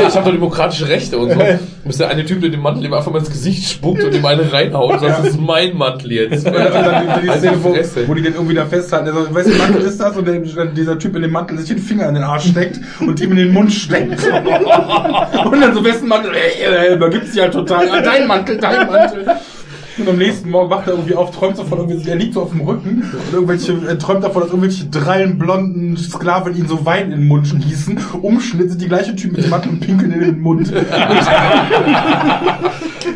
ich 0.07 0.15
habe 0.15 0.25
doch 0.25 0.31
demokratische 0.31 0.87
Rechte 0.89 1.17
und 1.17 1.31
so. 1.31 1.39
Bis 1.85 1.97
der 1.97 2.09
eine 2.09 2.25
Typ 2.25 2.41
mit 2.41 2.53
dem 2.53 2.61
Mantel 2.61 2.93
einfach 2.93 3.11
mal 3.11 3.19
ins 3.19 3.29
Gesicht 3.29 3.69
spuckt 3.69 4.03
und 4.03 4.13
ihm 4.13 4.25
eine 4.25 4.51
reinhaut 4.51 4.91
und 4.93 4.99
sagt, 4.99 5.19
das 5.19 5.27
ist 5.29 5.39
mein 5.41 5.77
Mantel 5.77 6.11
jetzt. 6.11 6.45
Und 6.45 6.53
dann 6.53 7.21
die, 7.21 7.27
die 7.27 7.37
Szene, 7.37 7.57
wo, 7.63 7.69
wo 8.07 8.13
die 8.13 8.21
den 8.21 8.33
irgendwie 8.33 8.55
da 8.55 8.65
festhalten. 8.65 9.07
Also, 9.15 9.33
weißt 9.33 9.49
du, 9.49 9.53
Mantel 9.57 9.81
ist 9.83 9.99
das? 9.99 10.17
Und 10.17 10.27
der, 10.27 10.41
dieser 10.73 10.99
Typ 10.99 11.15
in 11.15 11.21
dem 11.21 11.31
Mantel 11.31 11.57
sich 11.57 11.69
den 11.69 11.79
Finger 11.79 12.07
in 12.07 12.15
den 12.15 12.23
Arsch 12.23 12.49
steckt 12.49 12.79
und 12.99 13.19
ihm 13.19 13.31
in 13.31 13.37
den 13.37 13.53
Mund 13.53 13.71
steckt. 13.71 14.23
und 15.45 15.61
dann 15.61 15.73
so, 15.73 15.83
wessen 15.83 16.07
Mantel? 16.07 16.31
Ey, 16.33 16.63
er 16.63 16.95
übergibt 16.95 17.27
sich 17.27 17.41
halt 17.41 17.53
total. 17.53 17.89
Ah, 17.89 18.01
dein 18.01 18.27
Mantel, 18.27 18.57
dein 18.57 18.87
Mantel. 18.87 19.25
Und 19.99 20.07
am 20.09 20.17
nächsten 20.17 20.49
Morgen 20.51 20.69
wacht 20.69 20.85
er 20.87 20.93
irgendwie 20.93 21.15
auf, 21.15 21.31
träumt 21.31 21.57
davon, 21.57 21.79
irgendwie, 21.79 22.07
er 22.09 22.15
liegt 22.15 22.33
so 22.35 22.43
auf 22.43 22.51
dem 22.51 22.61
Rücken 22.61 23.01
und 23.11 23.33
irgendwelche, 23.33 23.77
er 23.87 23.97
träumt 23.97 24.23
davon, 24.23 24.43
dass 24.43 24.51
irgendwelche 24.51 24.85
drallen 24.85 25.39
blonden 25.39 25.97
Sklaven 25.97 26.55
ihn 26.55 26.67
so 26.67 26.85
Wein 26.85 27.05
in 27.11 27.19
den 27.19 27.27
Mund 27.27 27.47
gießen. 27.59 27.99
Umschnitt 28.21 28.69
sind 28.69 28.81
die 28.81 28.87
gleichen 28.87 29.15
Typen 29.17 29.35
mit 29.37 29.45
dem 29.45 29.49
Mantel 29.49 29.69
und 29.71 29.79
pinkeln 29.79 30.11
in 30.11 30.19
den 30.19 30.39
Mund. 30.41 30.71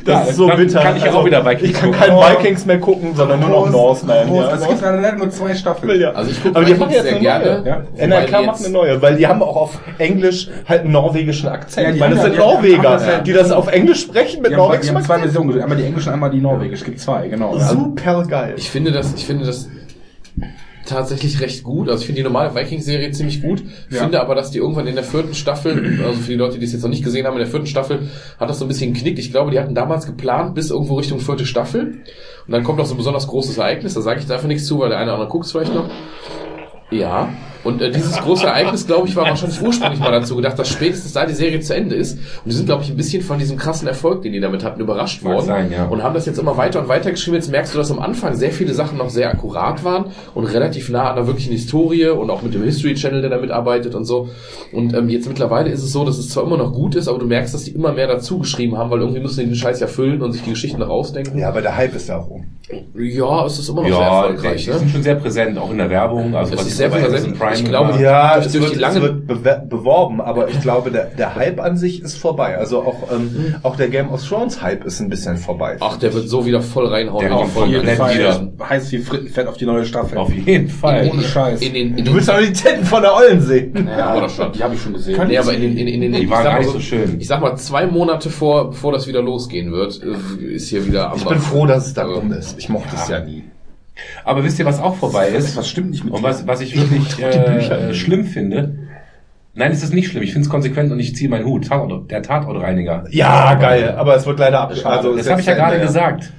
Das 0.05 0.29
ist 0.29 0.37
so 0.37 0.47
dann 0.47 0.57
bitter. 0.57 0.79
kann 0.81 0.97
ich 0.97 1.07
auch 1.09 1.23
wieder 1.25 1.45
Vikings 1.45 1.69
Ich 1.69 1.73
kann 1.73 1.91
gucken. 1.91 2.07
kein 2.17 2.37
Vikings 2.37 2.65
mehr 2.65 2.79
gucken, 2.79 3.11
sondern 3.15 3.39
nur 3.39 3.49
noch 3.49 3.69
Northman. 3.69 4.27
Groß. 4.27 4.37
Ja, 4.37 4.47
Also, 4.47 4.63
es 4.63 4.69
gibt 4.69 4.81
leider 4.81 5.15
nur 5.17 5.29
zwei 5.29 5.53
Staffeln. 5.53 5.99
Ja. 6.01 6.11
Also 6.11 6.31
ich 6.31 6.41
gucke 6.41 6.55
Aber 6.55 6.65
die 6.65 6.73
machen 6.73 6.91
jetzt 6.91 7.03
sehr 7.03 7.11
eine 7.11 7.19
gerne. 7.21 7.61
neue. 7.61 7.67
Ja. 7.99 8.07
NRK 8.07 8.45
macht 8.45 8.59
eine 8.65 8.69
neue, 8.73 9.01
weil 9.01 9.15
die 9.17 9.27
haben 9.27 9.41
auch 9.43 9.55
auf 9.55 9.79
Englisch 9.99 10.49
halt 10.67 10.81
einen 10.81 10.91
norwegischen 10.93 11.49
Akzent. 11.49 11.87
Ja, 11.87 11.93
die 11.93 11.99
weil 11.99 12.09
das 12.11 12.17
ja- 12.19 12.23
sind 12.25 12.37
Norweger, 12.37 12.99
ja- 12.99 13.19
die 13.19 13.33
das 13.33 13.51
auf 13.51 13.71
Englisch 13.71 14.01
sprechen 14.01 14.41
mit 14.41 14.51
Die 14.51 14.55
haben, 14.55 14.61
die 14.61 14.67
norwegischem 14.67 14.95
haben 14.95 15.03
zwei 15.05 15.13
Akzent. 15.15 15.23
Versionen 15.33 15.47
gesehen. 15.49 15.63
Einmal 15.63 15.77
die 15.77 15.83
englische, 15.85 16.11
einmal 16.13 16.29
die 16.31 16.41
norwegische. 16.41 16.70
Es 16.71 16.83
gibt 16.83 16.99
zwei, 16.99 17.27
genau. 17.27 17.57
Super 17.57 18.25
geil. 18.25 18.55
Ich 18.57 18.69
finde 18.69 18.91
das, 18.91 19.13
ich 19.13 19.25
finde 19.25 19.45
das 19.45 19.69
tatsächlich 20.85 21.39
recht 21.41 21.63
gut. 21.63 21.89
Also 21.89 22.01
ich 22.01 22.05
finde 22.05 22.21
die 22.21 22.23
normale 22.23 22.53
Vikings-Serie 22.55 23.11
ziemlich 23.11 23.41
gut. 23.41 23.63
Ja. 23.89 24.01
Finde 24.01 24.21
aber, 24.21 24.35
dass 24.35 24.51
die 24.51 24.59
irgendwann 24.59 24.87
in 24.87 24.95
der 24.95 25.03
vierten 25.03 25.33
Staffel, 25.33 25.99
also 26.05 26.19
für 26.19 26.31
die 26.31 26.37
Leute, 26.37 26.59
die 26.59 26.65
es 26.65 26.73
jetzt 26.73 26.81
noch 26.81 26.89
nicht 26.89 27.03
gesehen 27.03 27.25
haben, 27.25 27.33
in 27.33 27.39
der 27.39 27.47
vierten 27.47 27.67
Staffel 27.67 28.09
hat 28.39 28.49
das 28.49 28.59
so 28.59 28.65
ein 28.65 28.67
bisschen 28.67 28.93
geknickt. 28.93 29.19
Ich 29.19 29.31
glaube, 29.31 29.51
die 29.51 29.59
hatten 29.59 29.75
damals 29.75 30.05
geplant 30.05 30.55
bis 30.55 30.69
irgendwo 30.69 30.95
Richtung 30.95 31.19
vierte 31.19 31.45
Staffel. 31.45 32.01
Und 32.45 32.51
dann 32.51 32.63
kommt 32.63 32.79
noch 32.79 32.85
so 32.85 32.95
ein 32.95 32.97
besonders 32.97 33.27
großes 33.27 33.57
Ereignis. 33.57 33.93
Da 33.93 34.01
sage 34.01 34.19
ich 34.19 34.25
dafür 34.25 34.47
nichts 34.47 34.65
zu, 34.65 34.79
weil 34.79 34.89
der 34.89 34.97
eine 34.97 35.11
oder 35.11 35.15
andere 35.15 35.29
guckt 35.29 35.47
vielleicht 35.47 35.73
noch. 35.73 35.89
Ja. 36.89 37.29
Und 37.63 37.81
äh, 37.81 37.91
dieses 37.91 38.17
große 38.17 38.45
Ereignis, 38.47 38.87
glaube 38.87 39.07
ich, 39.07 39.15
war 39.15 39.25
wahrscheinlich 39.25 39.61
ursprünglich 39.61 39.99
mal 39.99 40.11
dazu 40.11 40.35
gedacht, 40.35 40.57
dass 40.57 40.69
spätestens 40.69 41.13
da 41.13 41.25
die 41.25 41.33
Serie 41.33 41.59
zu 41.59 41.75
Ende 41.75 41.95
ist. 41.95 42.13
Und 42.17 42.21
die 42.51 42.51
sind, 42.51 42.65
glaube 42.65 42.83
ich, 42.83 42.89
ein 42.89 42.97
bisschen 42.97 43.21
von 43.21 43.37
diesem 43.39 43.57
krassen 43.57 43.87
Erfolg, 43.87 44.21
den 44.23 44.33
die 44.33 44.39
damit 44.39 44.63
hatten, 44.63 44.81
überrascht 44.81 45.23
worden. 45.23 45.45
sein, 45.45 45.71
ja. 45.71 45.85
Und 45.85 46.01
haben 46.03 46.13
das 46.13 46.25
jetzt 46.25 46.39
immer 46.39 46.57
weiter 46.57 46.79
und 46.81 46.87
weiter 46.87 47.11
geschrieben. 47.11 47.35
Jetzt 47.35 47.51
merkst 47.51 47.73
du, 47.73 47.77
dass 47.77 47.91
am 47.91 47.99
Anfang 47.99 48.35
sehr 48.35 48.51
viele 48.51 48.73
Sachen 48.73 48.97
noch 48.97 49.09
sehr 49.09 49.29
akkurat 49.29 49.83
waren 49.83 50.05
und 50.33 50.45
relativ 50.45 50.89
nah 50.89 51.09
an 51.09 51.15
der 51.17 51.27
wirklichen 51.27 51.51
Historie 51.51 52.07
und 52.07 52.29
auch 52.29 52.41
mit 52.41 52.53
dem 52.53 52.63
History 52.63 52.95
Channel, 52.95 53.21
der 53.21 53.29
da 53.29 53.37
mitarbeitet 53.37 53.93
und 53.95 54.05
so. 54.05 54.29
Und 54.71 54.93
ähm, 54.93 55.09
jetzt 55.09 55.27
mittlerweile 55.27 55.69
ist 55.69 55.83
es 55.83 55.91
so, 55.91 56.03
dass 56.05 56.17
es 56.17 56.29
zwar 56.29 56.43
immer 56.43 56.57
noch 56.57 56.73
gut 56.73 56.95
ist, 56.95 57.07
aber 57.07 57.19
du 57.19 57.25
merkst, 57.27 57.53
dass 57.53 57.63
die 57.65 57.71
immer 57.71 57.91
mehr 57.93 58.07
dazu 58.07 58.39
geschrieben 58.39 58.77
haben, 58.77 58.89
weil 58.89 58.99
irgendwie 59.01 59.19
müssen 59.21 59.39
die 59.41 59.45
den 59.47 59.55
Scheiß 59.55 59.79
ja 59.79 59.87
füllen 59.87 60.21
und 60.21 60.31
sich 60.31 60.41
die 60.43 60.49
Geschichten 60.51 60.79
noch 60.79 60.89
ausdenken. 60.89 61.37
Ja, 61.37 61.49
aber 61.49 61.61
der 61.61 61.75
Hype 61.77 61.95
ist 61.95 62.09
da 62.09 62.17
auch 62.17 62.29
um. 62.29 62.45
Ja, 62.97 63.45
es 63.45 63.59
ist 63.59 63.69
immer 63.69 63.81
noch 63.81 63.89
sehr 63.89 63.97
Ja, 63.99 64.21
erfolgreich. 64.21 64.63
die 64.63 64.69
Ne? 64.71 64.77
sind 64.79 64.91
schon 64.91 65.03
sehr 65.03 65.15
präsent, 65.15 65.57
auch 65.57 65.71
in 65.71 65.77
der 65.77 65.89
Werbung. 65.89 66.35
Also 66.35 66.53
Es 66.53 66.61
ist 66.67 66.77
sehr 66.77 66.89
präsent. 66.89 67.37
Prime 67.51 67.63
Ich 67.63 67.69
glaube, 67.69 68.01
Ja, 68.01 68.33
Durch- 68.35 68.45
es 68.47 68.51
durch 68.53 68.63
wird, 68.65 68.75
die 68.75 68.79
lange- 68.79 69.21
es 69.27 69.43
wird 69.43 69.69
beworben, 69.69 70.21
aber 70.21 70.49
ich 70.49 70.59
glaube, 70.61 70.91
der, 70.91 71.05
der 71.05 71.35
Hype 71.35 71.59
an 71.61 71.77
sich 71.77 72.01
ist 72.01 72.17
vorbei. 72.17 72.57
Also 72.57 72.79
auch, 72.79 73.11
ähm, 73.11 73.55
auch 73.63 73.75
der 73.75 73.89
Game 73.89 74.09
of 74.09 74.27
Thrones 74.27 74.61
Hype 74.61 74.83
ist 74.85 74.99
ein 74.99 75.09
bisschen 75.09 75.37
vorbei. 75.37 75.77
Ach, 75.79 75.97
der 75.97 76.13
wird 76.13 76.29
so 76.29 76.45
wieder 76.45 76.61
voll 76.61 76.87
reinhauen. 76.87 77.25
Der 77.27 77.45
von 77.47 77.69
jeden 77.69 77.87
Fall 77.95 78.13
wieder. 78.13 78.47
heiß 78.69 78.91
wie 78.91 78.99
Frittenfett 78.99 79.47
auf 79.47 79.57
die 79.57 79.65
neue 79.65 79.85
Staffel. 79.85 80.17
Auf 80.17 80.33
jeden 80.33 80.69
Fall. 80.69 81.09
Ohne 81.11 81.23
Scheiß. 81.23 81.61
In 81.61 81.73
den, 81.73 81.97
in 81.97 82.05
Du 82.05 82.13
willst 82.13 82.29
aber 82.29 82.41
die 82.41 82.53
Titten 82.53 82.85
von 82.85 83.01
der 83.01 83.13
Ollen 83.15 83.41
sehen. 83.41 83.87
ja, 83.97 84.15
oder 84.15 84.29
schon. 84.29 84.51
Die 84.53 84.63
habe 84.63 84.75
ich 84.75 84.81
schon 84.81 84.93
gesehen. 84.93 85.19
Nee, 85.27 85.37
aber 85.37 85.53
in 85.53 85.61
den, 85.61 85.77
in, 85.77 85.87
in, 85.87 86.01
in, 86.03 86.13
Die 86.13 86.19
ich 86.23 86.29
waren 86.29 86.37
sag 86.43 86.45
gar 86.45 86.53
mal 86.53 86.59
nicht 86.65 86.71
so 86.73 86.79
schön. 86.79 87.15
Ich 87.19 87.27
sag 87.27 87.41
mal, 87.41 87.55
zwei 87.55 87.85
Monate 87.87 88.29
vor, 88.29 88.69
bevor 88.71 88.91
das 88.91 89.07
wieder 89.07 89.21
losgehen 89.21 89.71
wird, 89.71 90.01
äh, 90.03 90.43
ist 90.53 90.69
hier 90.69 90.85
wieder 90.85 91.11
am 91.11 91.17
Ich 91.17 91.25
bin 91.25 91.39
froh, 91.39 91.65
dass 91.65 91.87
es 91.87 91.93
da 91.93 92.03
Also, 92.03 92.15
rum 92.15 92.31
ist. 92.33 92.57
Ich 92.57 92.69
mochte 92.69 92.95
es 92.95 93.07
ja 93.07 93.19
nie. 93.19 93.43
Aber 94.23 94.43
wisst 94.43 94.59
ihr, 94.59 94.65
was 94.65 94.79
auch 94.79 94.95
vorbei 94.95 95.29
ist? 95.29 95.55
Was 95.57 95.67
stimmt 95.69 95.91
nicht 95.91 96.03
mit 96.03 96.13
Und 96.13 96.23
was, 96.23 96.45
was 96.47 96.61
ich 96.61 96.75
wirklich 96.75 97.19
äh, 97.21 97.93
schlimm 97.93 98.25
finde? 98.25 98.77
Nein, 99.53 99.71
es 99.71 99.83
ist 99.83 99.93
nicht 99.93 100.07
schlimm. 100.07 100.23
Ich 100.23 100.31
finde 100.31 100.45
es 100.45 100.49
konsequent 100.49 100.91
und 100.91 100.99
ich 100.99 101.15
ziehe 101.15 101.29
meinen 101.29 101.45
Hut. 101.45 101.67
Tatort, 101.67 102.09
der 102.09 102.21
Tatortreiniger. 102.23 103.05
Ja, 103.09 103.55
geil. 103.55 103.95
Aber 103.97 104.15
es 104.15 104.25
wird 104.25 104.39
leider 104.39 104.61
ab. 104.61 104.73
Also 104.85 105.15
Das 105.17 105.29
habe 105.29 105.41
ich 105.41 105.47
ja 105.47 105.55
gerade 105.55 105.75
Ende, 105.75 105.87
gesagt. 105.87 106.31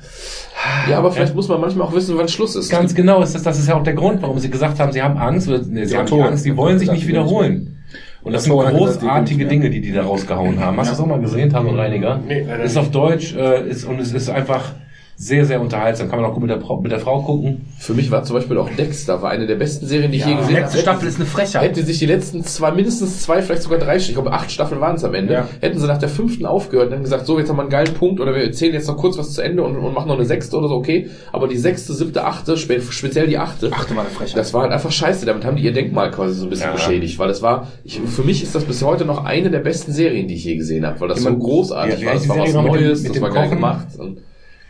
Ja, 0.89 0.99
aber 0.99 1.11
vielleicht 1.13 1.35
muss 1.35 1.49
man 1.49 1.61
manchmal 1.61 1.87
auch 1.89 1.93
wissen, 1.93 2.17
wann 2.17 2.29
Schluss 2.29 2.57
ist. 2.57 2.71
Ganz 2.71 2.95
genau 2.95 3.21
ist 3.23 3.35
das, 3.35 3.43
das 3.43 3.59
ist 3.59 3.69
ja 3.69 3.75
auch 3.75 3.83
der 3.83 3.95
Grund, 3.95 4.23
warum 4.23 4.39
sie 4.39 4.49
gesagt 4.49 4.79
haben, 4.79 4.93
sie 4.93 5.03
haben 5.03 5.19
Angst, 5.19 5.49
oder 5.49 5.61
nee, 5.67 5.85
sie 5.85 5.95
Ja, 5.95 6.01
haben 6.01 6.07
Ton. 6.07 6.23
Angst, 6.23 6.45
sie 6.45 6.57
wollen 6.57 6.79
sich 6.79 6.91
nicht 6.91 7.03
Das 7.03 7.09
wiederholen. 7.09 7.79
Und 8.23 8.33
das 8.33 8.45
sind 8.45 8.57
gesagt, 8.57 8.73
die 8.75 8.79
großartige 8.79 9.47
Dinge, 9.47 9.71
die 9.71 9.81
die 9.81 9.93
da 9.93 10.03
rausgehauen 10.03 10.61
haben. 10.61 10.77
Hast 10.79 10.89
du 10.89 10.93
das 10.93 11.01
auch 11.01 11.07
mal 11.07 11.21
gesehen, 11.21 11.51
Tatortreiniger? 11.51 12.21
Nee, 12.27 12.45
leider 12.47 12.63
Ist 12.63 12.77
auf 12.77 12.91
Deutsch 12.91 13.35
äh, 13.35 13.69
ist, 13.69 13.85
und 13.85 13.99
es 14.01 14.13
ist 14.13 14.31
einfach 14.31 14.73
sehr, 15.17 15.45
sehr 15.45 15.61
unterhaltsam. 15.61 16.09
Kann 16.09 16.21
man 16.21 16.29
auch 16.31 16.35
gut 16.35 16.43
mit 16.43 16.51
der, 16.51 16.61
Frau- 16.61 16.81
mit 16.81 16.91
der 16.91 16.99
Frau 16.99 17.23
gucken. 17.23 17.67
Für 17.79 17.95
mich 17.95 18.11
war 18.11 18.25
zum 18.25 18.35
Beispiel 18.35 18.59
auch 18.59 18.69
Dexter, 18.71 19.23
war 19.23 19.31
eine 19.31 19.47
der 19.47 19.55
besten 19.55 19.87
Serien, 19.87 20.11
die 20.11 20.19
ich 20.19 20.25
je 20.27 20.33
Die 20.33 20.39
gesehen 20.39 20.55
letzte 20.55 20.73
habe. 20.79 20.83
Staffel 20.83 21.09
ist 21.09 21.17
eine 21.17 21.27
Frechheit. 21.27 21.63
Hätte 21.63 21.83
sich 21.85 21.99
die 22.01 22.07
letzten 22.07 22.43
zwei, 22.45 22.73
mindestens 22.73 23.23
zwei, 23.23 23.41
vielleicht 23.41 23.63
sogar 23.63 23.79
drei, 23.79 23.97
ich 23.97 24.13
glaube 24.13 24.33
acht 24.33 24.51
Staffeln 24.51 24.81
waren 24.81 24.97
es 24.97 25.05
am 25.05 25.15
Ende, 25.15 25.35
Ja. 25.35 25.49
hätten 25.61 25.79
sie 25.79 25.87
nach 25.87 25.99
der 25.99 26.09
fünften 26.09 26.45
aufgehört 26.45 26.87
und 26.87 26.93
dann 26.95 27.03
gesagt, 27.05 27.27
so, 27.27 27.39
jetzt 27.39 27.49
haben 27.51 27.57
wir 27.57 27.63
einen 27.63 27.71
geilen 27.71 27.95
Punkt 27.95 28.21
oder 28.21 28.35
wir 28.35 28.43
erzählen 28.43 28.73
jetzt 28.75 28.89
noch 28.89 28.97
kurz 28.97 29.17
was 29.17 29.33
zu 29.33 29.43
Ende 29.43 29.63
und, 29.63 29.77
und 29.77 29.95
machen 29.95 30.09
noch 30.09 30.17
eine 30.17 30.25
sechste 30.25 30.57
oder 30.57 30.67
so, 30.69 30.75
okay. 30.75 31.09
Aber 31.33 31.47
die 31.47 31.59
sechste, 31.59 31.93
siebte, 31.93 32.25
achte, 32.25 32.57
spe 32.57 32.81
speziell 32.81 33.29
die 33.29 33.39
achte, 33.39 33.71
Achte 33.73 33.95
war 33.95 34.03
eine 34.03 34.11
Frechheit. 34.11 34.37
das 34.39 34.53
war 34.53 34.63
halt 34.63 34.73
einfach 34.73 34.91
scheiße. 34.91 35.25
Damit 35.25 35.45
haben 35.45 35.57
die 35.57 35.63
ihr 35.63 35.73
Denkmal 35.73 36.11
quasi 36.11 36.35
so 36.35 36.45
ein 36.47 36.51
bisschen 36.51 36.67
Ja. 36.71 36.73
beschädigt, 36.73 37.19
weil 37.21 37.29
das 37.29 37.43
war, 37.43 37.69
ich, 37.85 38.01
für 38.01 38.23
mich 38.23 38.43
ist 38.43 38.55
das 38.57 38.65
bis 38.65 38.83
heute 38.83 39.05
noch 39.05 39.25
eine 39.25 39.51
der 39.51 39.61
besten 39.61 39.93
Serien, 39.93 40.27
die 40.27 40.35
ich 40.35 40.45
je 40.45 40.57
gesehen 40.57 40.85
habe, 40.85 40.99
weil 41.01 41.09
das 41.09 41.19
Jemand- 41.23 41.41
so 41.43 41.49
großartig 41.49 42.05
war. 42.05 42.15
Das 42.15 42.23
die 42.23 42.29
war 42.29 42.39
was 42.39 42.47
mit 42.47 42.57
dem- 42.57 42.65
Neues, 42.67 43.03
mit 43.03 43.15
das 43.15 43.23
war 43.23 43.31
geil 43.31 43.49
gemacht. 43.51 43.87
Und 43.99 44.19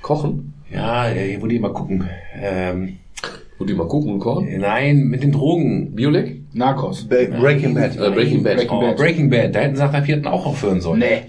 Kochen? 0.03 0.55
Ja, 0.73 1.09
äh, 1.09 1.39
wo 1.41 1.47
die 1.47 1.57
immer 1.57 1.71
gucken. 1.71 2.09
Ähm, 2.41 2.99
Wo 3.59 3.65
die 3.65 3.75
mal 3.75 3.87
gucken 3.87 4.13
und 4.15 4.19
kochen? 4.21 4.49
nein, 4.61 5.05
mit 5.05 5.23
den 5.23 5.33
Drogen. 5.33 5.95
Biolek? 5.95 6.41
Narcos. 6.55 7.09
Ba- 7.09 7.27
Breaking 7.41 7.75
Bad. 7.75 7.97
Äh, 7.97 8.11
Breaking 8.11 8.43
Bad. 8.43 8.57
Breaking 8.57 8.77
Oh, 8.77 8.81
Bad. 8.81 8.97
Breaking 8.97 9.31
Bad. 9.31 9.55
Da 9.55 9.61
hätten 9.61 9.77
sie 9.77 9.83
nach 9.83 9.93
der 9.93 10.03
vierten 10.03 10.27
auch 10.27 10.45
aufhören 10.47 10.81
sollen. 10.81 10.99
Nee. 11.01 11.23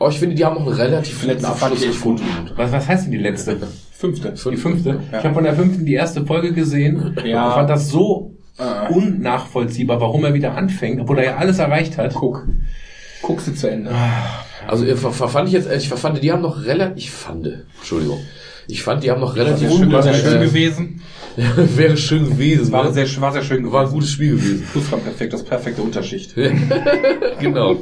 Oh, 0.00 0.08
ich 0.08 0.18
finde, 0.18 0.36
die 0.36 0.44
haben 0.44 0.56
auch 0.58 0.66
einen 0.66 0.74
relativ 0.76 1.16
guten 1.20 1.32
Letzte 1.32 1.46
fand 1.48 1.62
Abschluss 1.72 1.86
gefunden. 1.86 2.22
Was, 2.56 2.70
was 2.72 2.86
heißt 2.88 3.04
denn 3.06 3.12
die 3.12 3.18
letzte? 3.18 3.56
Fünfte. 3.90 4.34
Die 4.50 4.56
fünfte? 4.56 5.00
Ich 5.10 5.24
habe 5.24 5.34
von 5.34 5.42
der 5.44 5.54
fünften 5.54 5.84
die 5.84 5.94
erste 5.94 6.24
Folge 6.24 6.52
gesehen 6.52 7.16
Ja. 7.24 7.46
und 7.48 7.52
fand 7.54 7.70
das 7.70 7.88
so 7.88 8.32
Ah. 8.58 8.86
unnachvollziehbar, 8.88 10.00
warum 10.00 10.24
er 10.24 10.34
wieder 10.34 10.54
anfängt, 10.56 11.00
obwohl 11.00 11.18
er 11.18 11.24
ja 11.24 11.36
alles 11.36 11.58
erreicht 11.58 11.96
hat. 11.98 12.14
Guck. 12.14 12.46
Guck 13.22 13.40
sie 13.40 13.54
zu 13.54 13.68
Ende. 13.70 13.90
Also 14.68 14.84
äh, 14.84 14.96
ver- 14.96 15.12
ver- 15.12 15.28
fand 15.28 15.48
ich 15.48 15.54
jetzt, 15.54 15.66
äh, 15.68 15.76
ich 15.76 15.88
fand, 15.88 16.22
die 16.22 16.30
haben 16.32 16.42
noch 16.42 16.64
relativ, 16.64 16.96
ich 17.04 17.10
fand, 17.10 17.48
Entschuldigung, 17.78 18.20
ich 18.66 18.82
fand, 18.82 19.02
die 19.02 19.10
haben 19.10 19.20
noch 19.20 19.34
relativ 19.34 19.68
schön 19.78 19.90
gewesen. 20.46 21.02
wäre 21.76 21.96
schön 21.96 22.28
gewesen. 22.28 22.72
War 22.72 22.84
ne? 22.84 22.92
sehr, 22.92 23.20
war 23.20 23.32
sehr 23.32 23.42
schön 23.42 23.58
gewesen. 23.58 23.72
war 23.72 23.86
ein 23.86 23.92
gutes 23.92 24.10
Spiel 24.10 24.32
gewesen. 24.32 24.66
Plus 24.72 24.90
war 24.90 24.98
perfekt, 24.98 25.32
das 25.32 25.44
perfekte 25.44 25.82
Unterschicht. 25.82 26.34
genau. 27.40 27.76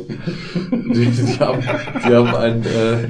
Die, 0.70 1.06
die, 1.06 1.38
haben, 1.38 1.62
die 1.62 2.14
haben 2.14 2.34
einen, 2.34 2.62
äh, 2.64 3.08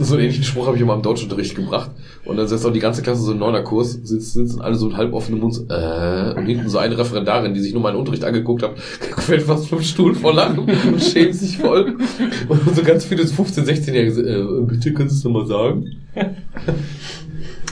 so 0.00 0.14
einen 0.14 0.24
ähnlichen 0.24 0.44
Spruch 0.44 0.66
habe 0.66 0.76
ich 0.76 0.82
immer 0.82 0.94
im 0.94 1.02
Deutschunterricht 1.02 1.54
gebracht. 1.54 1.90
Und 2.24 2.36
dann 2.36 2.48
sitzt 2.48 2.66
auch 2.66 2.72
die 2.72 2.80
ganze 2.80 3.02
Klasse 3.02 3.22
so 3.22 3.32
im 3.32 3.38
Neuner-Kurs, 3.38 3.92
sitzt, 4.02 4.34
sitzen 4.34 4.60
alle 4.60 4.74
so 4.74 4.94
halb 4.96 5.14
offenem 5.14 5.40
Mund, 5.40 5.64
äh, 5.68 6.34
und 6.34 6.46
hinten 6.46 6.68
so 6.68 6.78
eine 6.78 6.98
Referendarin, 6.98 7.54
die 7.54 7.60
sich 7.60 7.72
nur 7.72 7.82
meinen 7.82 7.96
Unterricht 7.96 8.24
angeguckt 8.24 8.62
hat, 8.62 8.78
fällt 9.18 9.42
fast 9.42 9.68
vom 9.68 9.80
Stuhl 9.80 10.14
vor 10.14 10.34
Lachen 10.34 10.58
und 10.58 11.02
schämt 11.02 11.34
sich 11.34 11.56
voll. 11.56 11.96
Und 12.48 12.76
so 12.76 12.82
ganz 12.82 13.04
viele 13.04 13.22
15-, 13.22 13.64
16-Jährige, 13.64 14.20
äh, 14.20 14.62
bitte 14.66 14.92
kannst 14.92 15.14
du 15.14 15.18
es 15.18 15.24
nochmal 15.24 15.46
sagen? 15.46 15.96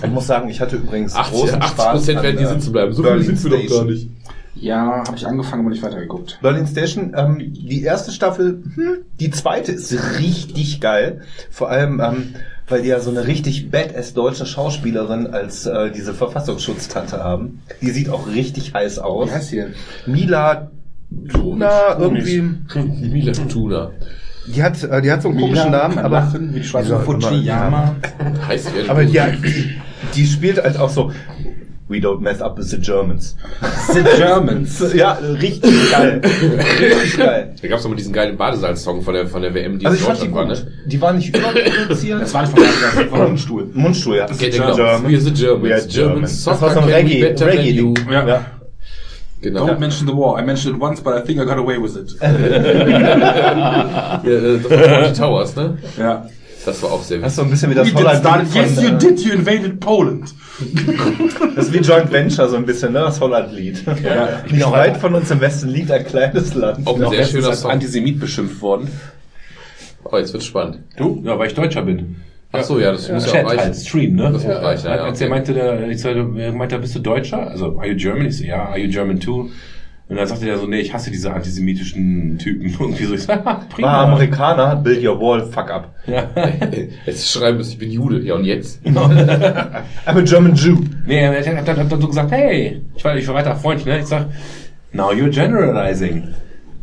Ich 0.03 0.11
muss 0.11 0.27
sagen, 0.27 0.49
ich 0.49 0.61
hatte 0.61 0.77
übrigens 0.77 1.15
80, 1.15 1.33
großen 1.35 1.63
80 1.63 1.71
Spaß 1.71 1.93
Prozent 1.93 2.19
an, 2.19 2.25
werden 2.25 2.39
hier 2.39 2.49
äh, 2.49 2.53
sitzen 2.53 2.73
bleiben. 2.73 2.93
So 2.93 3.03
viele 3.03 3.15
Berlin 3.17 3.37
sind 3.37 3.45
wir 3.45 3.51
doch 3.51 3.59
gar 3.59 3.67
Station. 3.67 3.87
nicht. 3.87 4.09
Ja, 4.59 5.05
habe 5.07 5.17
ich 5.17 5.27
angefangen, 5.27 5.63
aber 5.63 5.71
nicht 5.71 5.83
weitergeguckt. 5.83 6.39
Berlin 6.41 6.67
Station, 6.67 7.15
ähm, 7.17 7.39
die 7.39 7.83
erste 7.83 8.11
Staffel, 8.11 8.63
hm, 8.75 8.99
die 9.21 9.31
zweite 9.31 9.73
ist 9.73 9.93
richtig 10.19 10.81
geil. 10.81 11.21
Vor 11.51 11.69
allem, 11.69 12.01
ähm, 12.01 12.35
weil 12.69 12.83
die 12.83 12.89
ja 12.89 13.01
so 13.01 13.11
eine 13.11 13.27
richtig 13.27 13.71
badass 13.71 14.15
deutsche 14.15 14.47
Schauspielerin 14.47 15.29
als 15.29 15.67
äh, 15.67 15.91
diese 15.91 16.15
Verfassungsschutztante 16.15 17.23
haben. 17.23 17.63
Die 17.83 17.91
sieht 17.91 18.09
auch 18.09 18.29
richtig 18.29 18.73
heiß 18.75 18.99
aus. 18.99 19.29
Wie 19.29 19.35
heißt 19.35 19.53
die 19.53 19.57
denn? 19.57 19.75
Mila 20.07 20.71
Tuna 21.33 21.99
irgendwie. 21.99 22.43
Mila 22.75 23.33
Tuna. 23.33 23.91
Die 24.47 24.63
hat, 24.63 24.83
äh, 24.85 25.03
die 25.03 25.11
hat 25.11 25.23
so 25.23 25.29
einen 25.29 25.41
komischen 25.41 25.73
Namen, 25.73 25.99
aber 25.99 26.33
die 26.39 26.63
Fujiyama. 26.63 27.97
Heißt 28.47 28.69
die 28.69 28.89
Aber 28.89 29.05
die, 29.05 29.13
die, 29.13 29.77
die 30.15 30.27
spielt 30.27 30.63
halt 30.63 30.79
auch 30.79 30.91
so. 30.91 31.11
We 31.89 31.99
don't 31.99 32.21
mess 32.21 32.41
up 32.41 32.59
with 32.59 32.69
the 32.71 32.79
Germans. 32.79 33.37
The 33.93 34.03
Germans. 34.17 34.83
Ja, 34.95 35.13
richtig 35.13 35.73
geil. 35.93 36.21
Richtig 36.21 37.17
geil. 37.17 37.55
Da 37.63 37.69
gab's 37.69 37.85
doch 37.85 37.91
mal 37.91 37.95
diesen 37.95 38.13
geilen 38.13 38.37
Badesalz-Song 38.37 39.03
von 39.03 39.15
der, 39.15 39.29
von 39.29 39.41
der 39.41 39.55
WM, 39.55 39.79
die 39.79 39.87
Also 39.87 39.97
in 39.97 40.03
ich 40.03 40.07
fand 40.09 40.21
die 40.21 40.27
Deutschland 40.27 40.51
war, 40.51 40.67
ne? 40.67 40.73
Die 40.87 41.01
war 41.01 41.13
nicht 41.13 41.29
überproduziert. 41.29 42.23
Das 42.23 42.35
war 42.35 42.43
nicht 42.43 42.51
von 42.51 42.61
der 42.61 42.71
das 42.73 42.97
war 43.13 43.21
ein 43.21 43.27
Mundstuhl. 43.29 43.71
Mundstuhl, 43.73 44.17
ja. 44.17 44.27
Ja, 44.27 44.35
genau. 44.49 44.75
We're 44.75 45.21
the 45.21 45.31
Germans. 45.31 45.63
We 45.63 45.73
are 45.75 45.87
German 45.87 45.89
Germans. 45.89 46.45
Das 46.45 46.61
war 46.61 46.71
so 46.73 46.81
ein 46.81 46.89
Reggae, 46.89 47.21
better 47.21 47.47
than 47.47 47.59
Reggae. 47.59 47.95
Ja. 48.11 48.27
Ja. 48.27 48.45
Genau. 49.43 49.67
Don't 49.69 49.79
mention 49.79 50.09
the 50.09 50.13
war. 50.13 50.41
I 50.41 50.43
mentioned 50.45 50.75
it 50.77 50.83
once, 50.83 51.01
but 51.01 51.15
I 51.15 51.21
think 51.25 51.39
I 51.41 51.45
got 51.45 51.57
away 51.59 51.79
with 51.81 51.95
it. 51.97 52.17
Ja, 52.21 52.29
äh, 54.25 54.59
das 54.59 54.71
war 54.71 55.15
Towers, 55.15 55.55
ne? 55.55 55.79
ja. 55.99 56.27
Das 56.67 56.83
war 56.83 56.93
auch 56.93 57.03
sehr 57.03 57.21
Das 57.21 57.33
ist 57.33 57.37
so 57.37 57.43
ein 57.43 57.51
bisschen 57.51 57.71
wie 57.71 57.75
das 57.77 57.87
We 57.87 57.93
did 57.93 58.01
start 58.01 58.25
Holland. 58.25 58.49
it. 58.49 58.55
Yes, 58.55 58.83
you 58.83 58.91
did. 58.99 59.21
You 59.21 59.33
invaded 59.33 59.81
Poland. 59.81 60.35
Das 61.55 61.69
ist 61.69 61.73
wie 61.73 61.79
Joint 61.79 62.11
Venture 62.13 62.49
so 62.49 62.57
ein 62.57 62.67
bisschen, 62.67 62.93
ne? 62.93 63.01
Das 63.01 63.21
Holland-Lied. 63.21 63.85
Ja. 64.03 64.43
Nicht 64.51 64.71
weit 64.71 64.97
von 64.99 65.15
uns 65.15 65.31
im 65.31 65.41
Westen 65.41 65.69
liegt 65.69 65.91
ein 65.91 66.05
kleines 66.05 66.55
Land. 66.55 66.87
Auch 66.87 67.01
ein 67.01 67.09
sehr 67.11 67.25
schöner 67.25 67.49
als 67.49 67.61
Song. 67.61 67.71
Antisemit 67.71 68.21
beschimpft 68.21 68.61
worden. 68.61 68.89
Oh, 70.05 70.17
jetzt 70.17 70.33
wird's 70.33 70.47
spannend. 70.47 70.81
Du? 70.97 71.23
Ja, 71.25 71.39
weil 71.39 71.49
ich 71.49 71.55
Deutscher 71.55 71.83
bin. 71.83 72.17
Ach 72.53 72.63
so, 72.63 72.79
ja, 72.79 72.93
das 72.93 73.11
muss 73.11 73.27
ja 73.27 73.43
auch 73.43 73.49
halt, 73.49 73.61
reichen. 73.61 73.75
Stream, 73.75 74.15
ne? 74.17 74.25
Das 74.33 74.45
muss 74.45 74.45
reichen, 74.45 74.87
ja, 74.87 74.93
Als 74.93 75.17
okay. 75.17 75.25
er 75.25 75.31
meinte, 75.31 75.53
der, 75.55 75.89
ich 75.89 76.01
sollte, 76.01 76.41
er 76.41 76.53
meinte, 76.53 76.79
bist 76.79 76.95
du 76.95 77.01
Deutscher? 77.01 77.49
Also, 77.49 77.79
are 77.79 77.87
you 77.89 77.97
German? 77.97 78.27
Ich 78.27 78.39
so, 78.39 78.45
ja, 78.45 78.67
are 78.67 78.79
you 78.79 78.91
German 78.91 79.21
too? 79.21 79.51
Und 80.09 80.17
dann 80.17 80.27
sagte 80.29 80.49
er 80.49 80.57
so, 80.57 80.67
nee, 80.69 80.79
ich 80.79 80.95
hasse 80.95 81.11
diese 81.11 81.33
antisemitischen 81.33 82.39
Typen. 82.39 82.69
Irgendwie 82.81 83.05
so, 83.05 83.15
ich 83.15 83.23
so, 83.23 83.29
War 83.29 83.67
prima. 83.69 84.05
Amerikaner, 84.05 84.77
build 84.77 85.05
your 85.05 85.21
wall, 85.21 85.43
fuck 85.45 85.71
up. 85.71 85.95
Ja. 86.07 86.31
Jetzt 87.07 87.33
schreiben 87.33 87.59
müssen, 87.59 87.73
ich 87.73 87.79
bin 87.79 87.91
Jude. 87.91 88.21
Ja, 88.21 88.35
und 88.35 88.45
jetzt? 88.45 88.81
I'm 88.87 89.85
a 90.07 90.21
German 90.21 90.55
Jew. 90.55 90.77
Nee, 91.07 91.19
er 91.19 91.37
hat, 91.37 91.69
hat, 91.69 91.79
hat 91.79 91.93
dann 91.93 92.01
so 92.01 92.07
gesagt, 92.07 92.31
hey, 92.31 92.83
ich 92.95 93.05
war, 93.05 93.17
ich 93.17 93.27
war 93.27 93.35
weiter 93.35 93.57
freundlich, 93.57 93.87
ne? 93.87 93.99
Ich 93.99 94.07
sag, 94.07 94.27
now 94.93 95.11
you're 95.11 95.31
generalizing. 95.31 96.35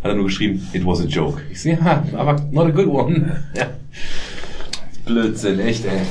Hat 0.03 0.11
er 0.11 0.15
nur 0.15 0.25
geschrieben, 0.25 0.67
it 0.73 0.85
was 0.85 0.99
a 0.99 1.05
joke. 1.05 1.41
Ich 1.49 1.61
sehe, 1.61 1.79
ja, 1.81 2.03
aber 2.17 2.35
not 2.51 2.67
a 2.67 2.71
good 2.71 2.87
one. 2.87 3.37
Ja. 3.55 3.67
Blödsinn, 5.05 5.61
echt, 5.61 5.85
ey. 5.85 6.01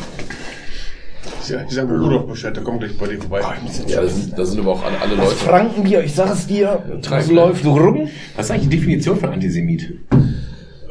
Ja, 1.49 1.63
ich 1.67 1.75
sag 1.75 1.89
mal 1.89 1.99
Rudolf 1.99 2.27
Bescheid, 2.27 2.55
der 2.57 2.63
kommt 2.63 2.81
gleich 2.81 2.97
bei 2.97 3.07
dir 3.09 3.19
vorbei. 3.19 3.41
Ja, 3.87 4.01
da 4.01 4.09
sind, 4.09 4.37
sind 4.37 4.61
aber 4.61 4.73
auch 4.73 4.85
alle, 4.85 5.01
alle 5.01 5.15
Leute. 5.17 5.35
Frankenbier, 5.37 6.05
ich 6.05 6.15
sag 6.15 6.33
es 6.33 6.47
dir. 6.47 6.83
Das 7.03 7.31
läuft 7.31 7.65
rum. 7.65 8.09
Was 8.37 8.47
ist 8.47 8.51
eigentlich 8.51 8.69
die 8.69 8.77
Definition 8.77 9.19
von 9.19 9.31
Antisemit? 9.31 9.95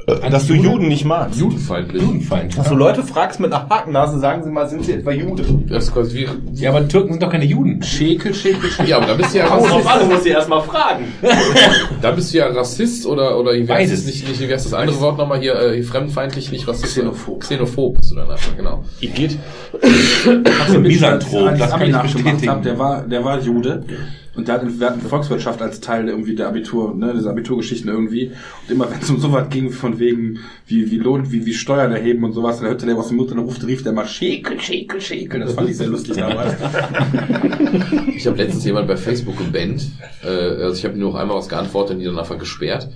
Dass 0.07 0.47
du 0.47 0.53
Juden 0.53 0.87
nicht 0.87 1.05
magst. 1.05 1.39
Judenfeindlich. 1.39 2.01
Judenfeind. 2.01 2.57
Dass 2.57 2.67
du 2.69 2.75
Leute 2.75 3.03
fragst 3.03 3.39
mit 3.39 3.53
einer 3.53 3.69
Hakennase, 3.69 4.19
sagen 4.19 4.43
sie 4.43 4.49
mal, 4.49 4.67
sind 4.67 4.83
sie 4.85 4.93
etwa 4.93 5.11
Jude? 5.11 5.43
Das 5.69 5.85
ist 5.85 5.93
quasi 5.93 6.17
wie, 6.17 6.27
Ja, 6.61 6.71
aber 6.71 6.87
Türken 6.87 7.13
sind 7.13 7.23
doch 7.23 7.29
keine 7.31 7.45
Juden. 7.45 7.81
Schäkel, 7.83 8.33
schäkel, 8.33 8.69
schäkel. 8.69 8.89
ja, 8.89 8.97
aber 8.97 9.07
da 9.07 9.13
bist 9.13 9.33
du 9.33 9.37
ja 9.37 9.47
Drauf 9.47 9.63
Rassist. 9.69 9.87
an, 9.87 9.99
du 9.99 10.05
musst 10.07 10.23
sie 10.23 10.29
erstmal 10.29 10.61
fragen. 10.63 11.05
Da 12.01 12.11
bist 12.11 12.33
du 12.33 12.37
ja 12.39 12.47
Rassist 12.47 13.05
oder, 13.05 13.37
oder 13.39 13.53
wie 13.53 13.67
heißt 13.67 13.93
es 13.93 14.05
nicht, 14.05 14.27
nicht, 14.27 14.41
wie 14.41 14.51
heißt 14.51 14.65
das 14.65 14.73
andere 14.73 14.99
Wort 15.01 15.17
nochmal 15.17 15.39
hier, 15.39 15.55
äh, 15.55 15.81
fremdfeindlich, 15.83 16.51
nicht 16.51 16.67
Rassist. 16.67 16.95
Xenophob. 16.95 17.41
Xenophob 17.41 17.97
bist 17.97 18.11
du 18.11 18.15
dann 18.15 18.29
einfach, 18.31 18.55
genau. 18.57 18.83
Igitt. 18.99 19.37
Misanthrop, 20.79 21.57
das 21.57 21.69
kann 21.71 21.81
ich 21.89 21.95
bestätigen. 21.97 22.49
hab, 22.49 22.63
der 22.63 22.77
war, 22.79 23.01
der 23.03 23.23
war 23.23 23.39
Jude. 23.39 23.83
Und 24.33 24.47
der 24.47 24.55
hat, 24.55 24.79
wir 24.79 24.87
hatten 24.87 25.01
Volkswirtschaft 25.01 25.61
als 25.61 25.81
Teil 25.81 26.07
irgendwie 26.07 26.35
der 26.35 26.47
Abitur, 26.47 26.95
ne, 26.95 27.13
diese 27.13 27.29
Abiturgeschichten 27.29 27.89
irgendwie. 27.89 28.27
Und 28.27 28.71
immer 28.73 28.89
wenn 28.89 28.99
es 28.99 29.09
um 29.09 29.19
sowas 29.19 29.49
ging, 29.49 29.71
von 29.71 29.99
wegen, 29.99 30.39
wie, 30.65 30.89
wie 30.89 30.97
lohnt, 30.97 31.31
wie, 31.33 31.45
wie 31.45 31.53
Steuern 31.53 31.91
erheben 31.91 32.23
und 32.23 32.31
sowas, 32.31 32.59
dann 32.59 32.67
hörte 32.67 32.85
der 32.85 32.95
aus 32.95 33.09
dem 33.09 33.17
Mund 33.17 33.31
und 33.31 33.39
ruft, 33.39 33.65
rief 33.67 33.83
der 33.83 33.91
mal 33.91 34.07
Schäkel, 34.07 34.57
Schäkel, 34.59 35.01
Schäkel. 35.01 35.41
Das 35.41 35.53
fand 35.53 35.69
ich 35.69 35.77
sehr 35.77 35.87
lustig 35.87 36.17
damals. 36.17 36.55
Ich 38.15 38.27
habe 38.27 38.37
letztens 38.37 38.65
jemand 38.65 38.87
bei 38.87 38.97
Facebook 38.97 39.37
gebannt. 39.37 39.87
Äh, 40.23 40.27
also 40.27 40.77
ich 40.77 40.85
habe 40.85 40.97
nur 40.97 41.11
noch 41.11 41.19
einmal 41.19 41.37
was 41.37 41.49
geantwortet 41.49 41.95
und 41.95 41.99
die 42.01 42.05
dann 42.05 42.19
einfach 42.19 42.37
gesperrt. 42.37 42.87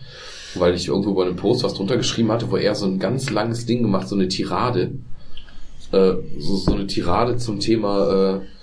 Weil 0.54 0.76
ich 0.76 0.88
irgendwo 0.88 1.14
bei 1.16 1.24
einem 1.24 1.36
Post 1.36 1.64
was 1.64 1.74
drunter 1.74 1.98
geschrieben 1.98 2.32
hatte, 2.32 2.52
wo 2.52 2.58
er 2.58 2.76
so 2.76 2.86
ein 2.86 3.00
ganz 3.00 3.32
langes 3.32 3.66
Ding 3.66 3.82
gemacht, 3.82 4.08
so 4.08 4.16
eine 4.16 4.28
Tirade. 4.28 4.92
Äh, 5.92 6.14
so, 6.38 6.56
so 6.58 6.74
eine 6.74 6.88
Tirade 6.88 7.38
zum 7.38 7.60
Thema, 7.60 8.36
äh, 8.36 8.55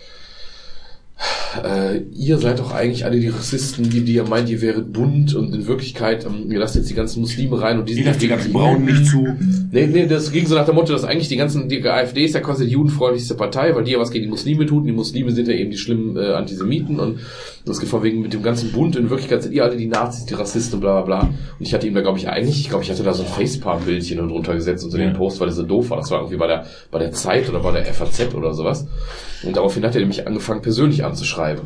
äh, 1.62 1.98
ihr 2.12 2.38
seid 2.38 2.58
doch 2.58 2.72
eigentlich 2.72 3.04
alle 3.04 3.20
die 3.20 3.28
Rassisten, 3.28 3.88
die, 3.90 4.00
die 4.00 4.14
ihr 4.14 4.24
meint, 4.24 4.48
ihr 4.48 4.60
wäret 4.62 4.92
bunt 4.92 5.34
und 5.34 5.54
in 5.54 5.66
Wirklichkeit, 5.66 6.24
ähm, 6.24 6.50
ihr 6.50 6.58
lasst 6.58 6.74
jetzt 6.74 6.90
die 6.90 6.94
ganzen 6.94 7.20
Muslime 7.20 7.60
rein 7.60 7.78
und 7.78 7.88
die 7.88 7.94
sind 7.94 8.20
die 8.20 8.28
ganzen 8.28 8.52
Braunen 8.52 8.84
nicht 8.84 9.06
zu. 9.06 9.28
Nee, 9.70 9.86
nee, 9.86 10.06
das 10.06 10.32
ging 10.32 10.46
so 10.46 10.54
nach 10.54 10.66
dem 10.66 10.74
Motto, 10.74 10.92
dass 10.92 11.04
eigentlich 11.04 11.28
die 11.28 11.36
ganzen, 11.36 11.68
die 11.68 11.86
AfD 11.86 12.24
ist 12.24 12.34
ja 12.34 12.40
quasi 12.40 12.66
die 12.66 12.72
judenfreundlichste 12.72 13.34
Partei, 13.34 13.74
weil 13.74 13.84
die 13.84 13.92
ja 13.92 13.98
was 13.98 14.10
gegen 14.10 14.24
die 14.24 14.30
Muslime 14.30 14.66
tut. 14.66 14.80
Und 14.80 14.86
die 14.86 14.92
Muslime 14.92 15.30
sind 15.32 15.48
ja 15.48 15.54
eben 15.54 15.70
die 15.70 15.78
schlimmen 15.78 16.16
äh, 16.16 16.32
Antisemiten 16.32 16.98
und 16.98 17.20
das 17.64 17.78
geht 17.78 17.88
von 17.88 18.02
wegen 18.02 18.22
mit 18.22 18.32
dem 18.32 18.42
ganzen 18.42 18.72
Bund. 18.72 18.96
In 18.96 19.08
Wirklichkeit 19.08 19.42
sind 19.42 19.52
ihr 19.52 19.62
alle 19.62 19.76
die 19.76 19.86
Nazis, 19.86 20.24
die 20.26 20.34
Rassisten, 20.34 20.80
bla 20.80 21.02
bla 21.02 21.20
bla. 21.20 21.28
Und 21.28 21.36
ich 21.60 21.72
hatte 21.72 21.86
ihm 21.86 21.94
da, 21.94 22.00
glaube 22.00 22.18
ich, 22.18 22.28
eigentlich, 22.28 22.60
ich 22.60 22.68
glaube, 22.68 22.82
ich 22.82 22.90
hatte 22.90 23.02
da 23.02 23.12
so 23.12 23.22
ein 23.22 23.28
Facepalm-Bildchen 23.28 24.18
drunter 24.28 24.54
gesetzt 24.54 24.84
unter 24.84 24.98
den 24.98 25.12
Post, 25.12 25.38
weil 25.38 25.46
das 25.46 25.56
so 25.56 25.62
doof 25.62 25.90
war. 25.90 25.98
Das 25.98 26.10
war 26.10 26.18
irgendwie 26.18 26.38
bei 26.38 26.48
der, 26.48 26.66
bei 26.90 26.98
der 26.98 27.12
Zeit 27.12 27.48
oder 27.48 27.60
bei 27.60 27.70
der 27.70 27.84
FAZ 27.84 28.34
oder 28.34 28.52
sowas. 28.52 28.86
Und 29.44 29.56
daraufhin 29.56 29.84
hat 29.84 29.94
er 29.94 30.00
nämlich 30.00 30.26
angefangen, 30.26 30.62
persönlich 30.62 31.04
anzuschreiben. 31.04 31.62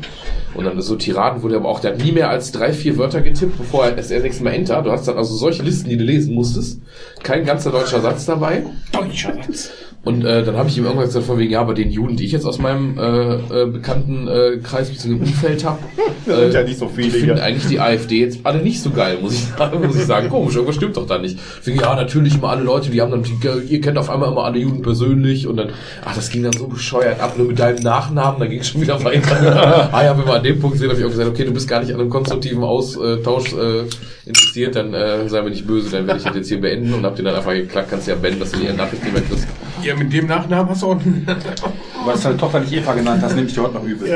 Und 0.53 0.65
dann 0.65 0.79
so 0.81 0.95
Tiraden 0.95 1.41
wurde 1.41 1.55
aber 1.55 1.69
auch, 1.69 1.79
der 1.79 1.93
hat 1.93 2.03
nie 2.03 2.11
mehr 2.11 2.29
als 2.29 2.51
drei, 2.51 2.73
vier 2.73 2.97
Wörter 2.97 3.21
getippt, 3.21 3.57
bevor 3.57 3.85
er 3.85 3.91
das 3.93 4.09
nächste 4.09 4.43
Mal 4.43 4.51
Enter. 4.51 4.81
Du 4.83 4.91
hast 4.91 5.07
dann 5.07 5.17
also 5.17 5.35
solche 5.35 5.63
Listen, 5.63 5.89
die 5.89 5.97
du 5.97 6.03
lesen 6.03 6.35
musstest. 6.35 6.79
Kein 7.23 7.43
ganzer 7.45 7.71
deutscher 7.71 8.01
Satz 8.01 8.25
dabei. 8.25 8.65
Deutscher 8.91 9.33
Satz. 9.33 9.71
Und 10.07 10.23
äh, 10.23 10.41
dann 10.41 10.55
habe 10.55 10.69
ich 10.69 10.77
ihm 10.77 10.85
irgendwann 10.85 11.05
gesagt, 11.05 11.25
von 11.25 11.37
wegen, 11.37 11.51
ja, 11.51 11.61
bei 11.63 11.73
den 11.73 11.91
Juden, 11.91 12.15
die 12.15 12.23
ich 12.23 12.31
jetzt 12.31 12.45
aus 12.45 12.59
meinem 12.59 12.97
äh, 12.97 13.63
äh, 13.63 13.65
bekannten 13.65 14.29
äh, 14.29 14.57
Kreis 14.63 14.89
bzw. 14.89 15.15
Umfeld 15.15 15.65
habe, 15.65 15.79
Das 16.27 16.39
sind 16.39 16.53
ja 16.53 16.63
nicht 16.63 16.77
so 16.77 16.87
viele 16.89 17.11
finden 17.11 17.35
hier. 17.35 17.43
eigentlich 17.43 17.67
die 17.67 17.79
AfD 17.79 18.19
jetzt 18.19 18.39
alle 18.43 18.61
nicht 18.61 18.81
so 18.81 18.89
geil, 18.89 19.17
muss 19.21 19.33
ich 19.33 19.39
sagen. 19.57 19.85
Muss 19.85 19.95
ich 19.95 20.05
sagen. 20.05 20.29
Komisch, 20.29 20.55
irgendwas 20.55 20.75
stimmt 20.75 20.97
doch 20.97 21.07
da 21.07 21.17
nicht. 21.17 21.39
Deswegen, 21.59 21.79
ja, 21.79 21.95
natürlich 21.95 22.35
immer 22.35 22.49
alle 22.49 22.63
Leute, 22.63 22.89
die 22.89 23.01
haben 23.01 23.11
dann, 23.11 23.23
die, 23.23 23.73
ihr 23.73 23.81
kennt 23.81 23.97
auf 23.97 24.09
einmal 24.09 24.31
immer 24.31 24.43
alle 24.43 24.59
Juden 24.59 24.81
persönlich 24.81 25.47
und 25.47 25.57
dann, 25.57 25.69
ach, 26.03 26.15
das 26.15 26.29
ging 26.29 26.43
dann 26.43 26.53
so 26.53 26.67
bescheuert 26.67 27.19
ab, 27.21 27.37
nur 27.37 27.47
mit 27.47 27.59
deinem 27.59 27.81
Nachnamen, 27.81 28.39
da 28.39 28.45
ging 28.45 28.59
es 28.59 28.67
schon 28.67 28.81
wieder 28.81 29.01
weiter. 29.03 29.89
ah 29.91 30.03
ja, 30.03 30.17
wenn 30.17 30.25
wir 30.25 30.33
an 30.33 30.43
dem 30.43 30.59
Punkt 30.59 30.77
sehen, 30.77 30.89
habe 30.89 30.99
ich 30.99 31.05
auch 31.05 31.09
gesagt, 31.09 31.29
okay, 31.29 31.45
du 31.45 31.53
bist 31.53 31.67
gar 31.67 31.79
nicht 31.79 31.93
an 31.93 31.99
einem 31.99 32.09
konstruktiven 32.09 32.63
Austausch 32.63 33.53
äh, 33.53 33.83
interessiert, 34.25 34.75
dann 34.75 34.93
äh, 34.93 35.29
sei 35.29 35.41
mir 35.41 35.49
nicht 35.49 35.65
böse, 35.65 35.89
dann 35.89 36.07
werde 36.07 36.19
ich 36.19 36.25
das 36.25 36.35
jetzt 36.35 36.49
hier 36.49 36.59
beenden 36.59 36.93
und 36.93 37.05
hab 37.05 37.15
dir 37.15 37.23
dann 37.23 37.35
einfach 37.35 37.53
geklackt, 37.53 37.89
kannst 37.89 38.07
ja 38.07 38.15
beenden, 38.15 38.41
dass 38.41 38.51
du 38.51 38.59
die 38.59 38.67
Nachricht 38.73 39.03
nicht 39.03 39.13
mehr 39.13 39.23
kriegst. 39.23 39.47
Ja, 39.83 39.95
mit 39.97 40.13
dem 40.13 40.27
Nachnamen 40.27 40.69
hast 40.69 40.81
du 40.81 40.87
auch 40.87 40.99
einen. 40.99 41.25
Weil 42.05 42.15
du 42.15 42.21
deine 42.21 42.37
Tochter 42.37 42.59
nicht 42.59 42.73
Eva 42.73 42.93
genannt 42.93 43.21
hast, 43.23 43.35
nehme 43.35 43.47
ich 43.47 43.53
dir 43.53 43.63
heute 43.63 43.75
noch 43.75 43.83
übel. 43.83 44.15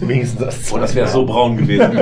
Wenigstens 0.00 0.40
das. 0.40 0.72
Oh, 0.72 0.78
das 0.78 0.94
wäre 0.94 1.08
so 1.08 1.24
braun 1.24 1.56
gewesen. 1.56 1.92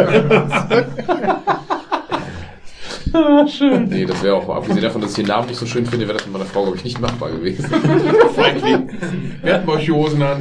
Nee, 3.89 4.07
das 4.07 4.23
wäre 4.23 4.37
auch, 4.37 4.49
abgesehen 4.49 4.83
davon, 4.83 5.01
dass 5.01 5.11
ich 5.11 5.17
den 5.17 5.27
Namen 5.27 5.49
nicht 5.49 5.59
so 5.59 5.67
schön 5.67 5.85
finde, 5.85 6.07
wäre 6.07 6.19
das 6.19 6.27
mit 6.27 6.33
meiner 6.33 6.45
Frau, 6.45 6.63
glaube 6.63 6.77
ich, 6.77 6.85
nicht 6.85 7.01
machbar 7.01 7.31
gewesen. 7.31 7.67
Wir 9.43 9.55
hatten 9.55 9.67
bei 9.67 9.73
euch 9.73 9.85
die 9.85 9.93
Hosen 9.93 10.23
an. 10.23 10.41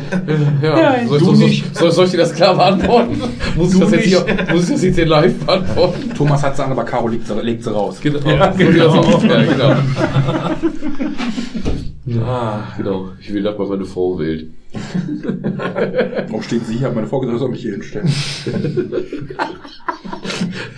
Ja, 0.62 0.96
soll, 1.08 1.20
du 1.20 1.26
soll, 1.26 1.36
soll, 1.36 1.48
nicht. 1.48 1.76
soll, 1.76 1.92
soll 1.92 2.06
ich 2.06 2.12
dir 2.12 2.18
das 2.18 2.34
klar 2.34 2.56
beantworten? 2.56 3.22
Muss 3.56 3.74
ich 3.74 3.80
das 3.80 3.92
jetzt 3.92 4.06
hier, 4.06 4.26
muss 4.52 4.64
ich 4.66 4.70
das 4.70 4.84
jetzt 4.84 4.96
hier 4.96 5.08
live 5.08 5.34
beantworten? 5.40 6.12
Thomas 6.16 6.44
hat 6.44 6.58
sie 6.58 6.64
an, 6.64 6.72
aber 6.72 6.84
Caro 6.84 7.08
legt 7.08 7.28
sie, 7.28 7.42
legt 7.42 7.64
sie 7.64 7.74
raus. 7.74 7.98
Genau, 8.02 8.20
ja, 8.30 8.48
genau. 8.48 9.04
Ja, 9.24 9.44
genau. 9.44 9.76
Ah, 12.18 12.74
genau. 12.78 13.10
Ich 13.20 13.34
will 13.34 13.44
das 13.44 13.58
mal 13.58 13.68
meine 13.68 13.86
Frau 13.86 14.18
wählt. 14.20 14.52
Warum 14.72 16.42
steht 16.44 16.66
sie 16.66 16.78
hier? 16.78 16.88
Hat 16.88 16.96
meine 16.96 17.08
Vorgesetzte 17.08 17.40
soll 17.40 17.50
mich 17.50 17.62
hier 17.62 17.74
hinstellen. 17.74 18.08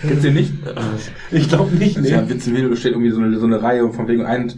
Kennst 0.01 0.23
du 0.23 0.27
den 0.27 0.33
nicht? 0.33 0.53
Ich 1.31 1.47
glaube 1.49 1.75
nicht, 1.75 1.97
ist 1.97 2.09
ja 2.09 2.27
Witz 2.27 2.47
im 2.47 2.55
Video, 2.55 2.75
steht 2.75 2.93
irgendwie 2.93 3.11
so 3.11 3.21
eine, 3.21 3.37
so 3.37 3.45
eine 3.45 3.61
Reihe 3.61 3.85
und 3.85 3.93
von 3.93 4.07
wegen 4.07 4.25
ein 4.25 4.51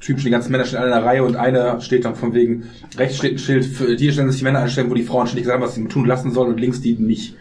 Typ, 0.00 0.18
die 0.18 0.30
ganzen 0.30 0.52
Männer 0.52 0.64
stehen 0.64 0.78
alle 0.78 0.88
in 0.88 0.94
einer 0.94 1.04
Reihe 1.04 1.24
und 1.24 1.36
einer 1.36 1.80
steht 1.80 2.04
dann 2.04 2.14
von 2.14 2.32
wegen, 2.32 2.70
rechts 2.96 3.18
steht 3.18 3.32
ein 3.32 3.38
Schild, 3.38 3.66
für 3.66 3.96
die 3.96 4.12
stellen 4.12 4.30
sich 4.30 4.38
die 4.40 4.44
Männer 4.44 4.60
anstellen, 4.60 4.90
wo 4.90 4.94
die 4.94 5.02
Frauen 5.02 5.26
ständig 5.26 5.46
sagen, 5.46 5.62
was 5.62 5.74
sie 5.74 5.84
tun 5.86 6.06
lassen 6.06 6.30
sollen 6.32 6.50
und 6.50 6.60
links 6.60 6.80
die 6.80 6.94
nicht. 6.94 7.34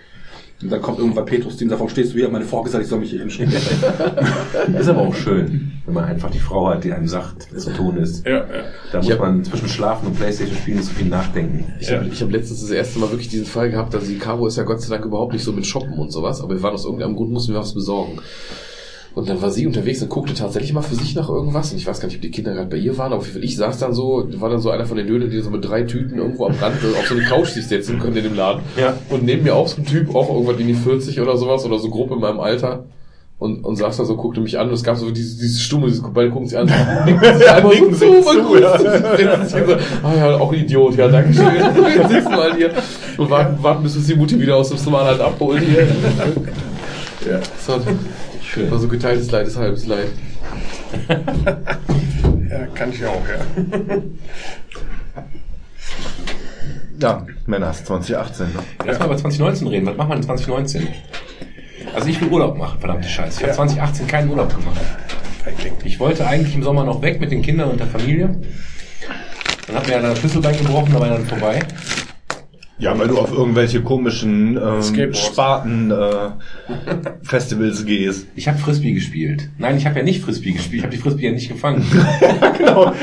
Und 0.60 0.72
dann 0.72 0.82
kommt 0.82 0.98
irgendwann 0.98 1.26
Petrus, 1.26 1.58
dem 1.58 1.70
sagt, 1.70 1.80
warum 1.80 1.90
stehst 1.92 2.14
du 2.14 2.18
hier? 2.18 2.30
Meine 2.30 2.46
Vorgesetzte, 2.46 2.82
ich 2.84 2.88
soll 2.90 3.00
mich 3.00 3.12
hier 3.12 3.20
hinstellen. 3.20 3.52
Ist 4.80 4.88
aber 4.90 5.02
auch 5.02 5.14
schön, 5.14 5.74
wenn 5.86 5.94
man 5.94 6.06
einfach 6.06 6.32
die 6.32 6.40
Frau 6.40 6.68
hat, 6.70 6.84
die 6.84 6.92
einem 6.92 7.08
sagt, 7.08 7.48
was 7.54 7.66
zu 7.66 7.74
tun 7.74 7.98
ist. 7.98 8.26
Ja, 8.26 8.38
ja. 8.38 8.46
Da 8.92 8.98
muss 8.98 9.12
hab- 9.12 9.20
man 9.20 9.44
zwischen 9.44 9.68
Schlafen 9.68 10.08
und 10.08 10.16
Playstation 10.18 10.56
spielen 10.58 10.78
nicht 10.78 10.88
so 10.88 10.94
viel 10.96 11.06
nachdenken. 11.08 11.74
Ich 11.80 11.92
habe 11.92 12.08
ich 12.08 12.22
hab 12.24 12.32
letztens 12.32 12.62
das 12.62 12.72
erste 12.72 12.98
Mal 12.98 13.12
wirklich 13.12 13.30
diesen 13.30 13.46
Fall 13.46 13.70
gehabt, 13.70 13.94
dass 13.94 14.08
die 14.08 14.18
Caro 14.18 14.48
ist 14.48 14.58
ja 14.58 14.64
Gott 14.64 14.82
sei 14.82 14.90
Dank 14.96 15.06
überhaupt 15.06 15.34
nicht 15.34 15.44
so 15.44 15.52
mit 15.54 15.68
Shoppen 15.68 15.94
und 15.94 16.12
sowas, 16.12 16.42
aber 16.42 16.56
wir 16.56 16.64
waren 16.64 16.74
aus 16.74 16.86
irgendeinem 16.86 17.16
Grund, 17.16 17.32
mussten 17.32 17.54
wir 17.54 17.60
was 17.60 17.76
besorgen. 17.76 18.20
Und 19.18 19.28
dann 19.28 19.42
war 19.42 19.50
sie 19.50 19.66
unterwegs 19.66 20.00
und 20.04 20.10
guckte 20.10 20.36
tatsächlich 20.36 20.74
mal 20.74 20.84
für 20.84 20.94
sich 20.94 21.16
nach 21.16 21.28
irgendwas. 21.28 21.72
Und 21.72 21.80
ich 21.80 21.88
weiß 21.88 22.00
gar 22.00 22.06
nicht, 22.08 22.18
ob 22.18 22.22
die 22.22 22.30
Kinder 22.30 22.54
gerade 22.54 22.70
bei 22.70 22.78
ihr 22.78 23.00
waren, 23.00 23.14
aber 23.14 23.26
ich 23.42 23.58
saß 23.58 23.80
dann 23.80 23.92
so, 23.92 24.28
war 24.34 24.52
dann 24.52 24.60
so 24.60 24.70
einer 24.70 24.86
von 24.86 24.96
den 24.96 25.08
Dödern, 25.08 25.32
die 25.32 25.40
so 25.40 25.50
mit 25.50 25.68
drei 25.68 25.82
Tüten 25.82 26.20
irgendwo 26.20 26.46
am 26.46 26.54
Rand 26.62 26.76
äh, 26.84 26.96
auf 26.96 27.08
so 27.08 27.16
eine 27.16 27.24
Couch 27.24 27.48
sich 27.48 27.66
setzen 27.66 27.98
können 27.98 28.16
in 28.18 28.26
dem 28.26 28.36
Laden. 28.36 28.62
Ja. 28.80 28.96
Und 29.10 29.24
neben 29.24 29.42
mir 29.42 29.56
auch 29.56 29.68
so 29.68 29.82
ein 29.82 29.86
Typ, 29.86 30.14
auch 30.14 30.30
irgendwann 30.30 30.60
in 30.60 30.68
die 30.68 30.76
40 30.76 31.20
oder 31.20 31.36
sowas, 31.36 31.66
oder 31.66 31.80
so 31.80 31.90
Gruppe 31.90 32.14
in 32.14 32.20
meinem 32.20 32.40
Alter. 32.40 32.84
Und, 33.40 33.66
und 33.66 33.76
saß 33.78 33.98
da 33.98 34.06
so, 34.06 34.16
guckte 34.16 34.40
mich 34.40 34.60
an 34.60 34.68
und 34.68 34.76
es 34.76 34.84
gab 34.84 34.98
so 34.98 35.10
dieses, 35.10 35.38
dieses 35.40 35.62
Stumme, 35.64 35.88
dieses, 35.88 36.04
beide 36.14 36.30
gucken 36.30 36.48
sich 36.48 36.58
an, 36.60 36.68
nicken 37.06 37.40
sich 37.40 37.50
einmal 37.50 37.74
Nicken 37.74 37.96
so 37.96 38.14
sich 38.14 38.24
zu, 38.24 38.34
zu, 38.34 38.44
gucken 38.44 39.46
sich 39.48 39.66
so, 39.66 39.74
ah 40.04 40.16
ja, 40.16 40.38
auch 40.38 40.54
ein 40.54 40.60
Idiot, 40.60 40.96
ja, 40.96 41.08
danke 41.08 41.34
schön. 41.34 41.46
Jetzt 41.98 42.10
sitzen 42.10 42.30
wir 42.30 42.38
halt 42.38 42.56
hier 42.56 42.72
und 43.18 43.30
warten, 43.32 43.64
warten 43.64 43.82
bis 43.82 43.96
uns 43.96 44.06
die 44.06 44.16
Mutti 44.16 44.40
wieder 44.40 44.58
aus 44.58 44.70
dem 44.70 44.96
halt 44.96 45.22
abholt 45.22 45.64
hier. 45.64 45.88
Ja, 47.28 47.40
war, 47.68 47.82
Schön. 48.48 48.72
war 48.72 48.80
so 48.80 48.88
geteiltes 48.88 49.32
Leid 49.32 49.48
ist 49.48 49.58
halbes 49.58 49.86
Leid. 49.88 50.10
Ja, 52.50 52.66
kann 52.68 52.92
ich 52.92 53.06
auch, 53.06 53.22
ja. 53.28 53.98
Ja, 57.00 57.26
Männers 57.46 57.84
2018. 57.84 58.48
Ne? 58.48 58.54
Lass 58.86 59.00
mal 59.00 59.06
über 59.06 59.18
2019 59.18 59.68
reden. 59.68 59.86
Was 59.86 59.98
macht 59.98 60.10
man 60.10 60.18
in 60.18 60.24
2019? 60.24 60.88
Also 61.94 62.08
ich 62.08 62.20
will 62.22 62.30
Urlaub 62.30 62.58
machen, 62.58 62.80
verdammte 62.80 63.08
Scheiße. 63.08 63.42
Ich 63.42 63.44
habe 63.44 63.54
2018 63.54 64.08
keinen 64.08 64.30
Urlaub 64.30 64.50
gemacht. 64.56 64.80
Ich 65.84 66.00
wollte 66.00 66.26
eigentlich 66.26 66.56
im 66.56 66.64
Sommer 66.64 66.84
noch 66.84 67.02
weg 67.02 67.20
mit 67.20 67.32
den 67.32 67.42
Kindern 67.42 67.70
und 67.72 67.80
der 67.80 67.88
Familie. 67.88 68.36
Dann 69.68 69.76
hat 69.76 69.88
mir 69.88 69.94
ja 69.94 70.02
das 70.02 70.20
Schlüsselbein 70.20 70.58
gebrochen, 70.58 70.94
da 70.94 71.00
war 71.00 71.10
dann 71.10 71.26
vorbei. 71.26 71.60
Ja, 72.80 72.98
weil 73.00 73.08
du 73.08 73.18
auf 73.18 73.32
irgendwelche 73.32 73.82
komischen 73.82 74.56
ähm. 74.58 75.14
Sparten 75.14 75.90
äh, 75.90 76.30
Festivals 77.24 77.86
gehst. 77.86 78.28
Ich 78.36 78.48
habe 78.48 78.60
Frisbee 78.60 78.94
gespielt. 78.94 79.50
Nein, 79.58 79.78
ich 79.78 79.86
habe 79.88 79.98
ja 79.98 80.04
nicht 80.04 80.22
Frisbee 80.22 80.52
gespielt. 80.52 80.80
Ich 80.80 80.84
habe 80.84 80.96
die 80.96 81.02
Frisbee 81.02 81.26
ja 81.26 81.32
nicht 81.32 81.50
gefangen. 81.50 81.84
genau. 82.58 82.94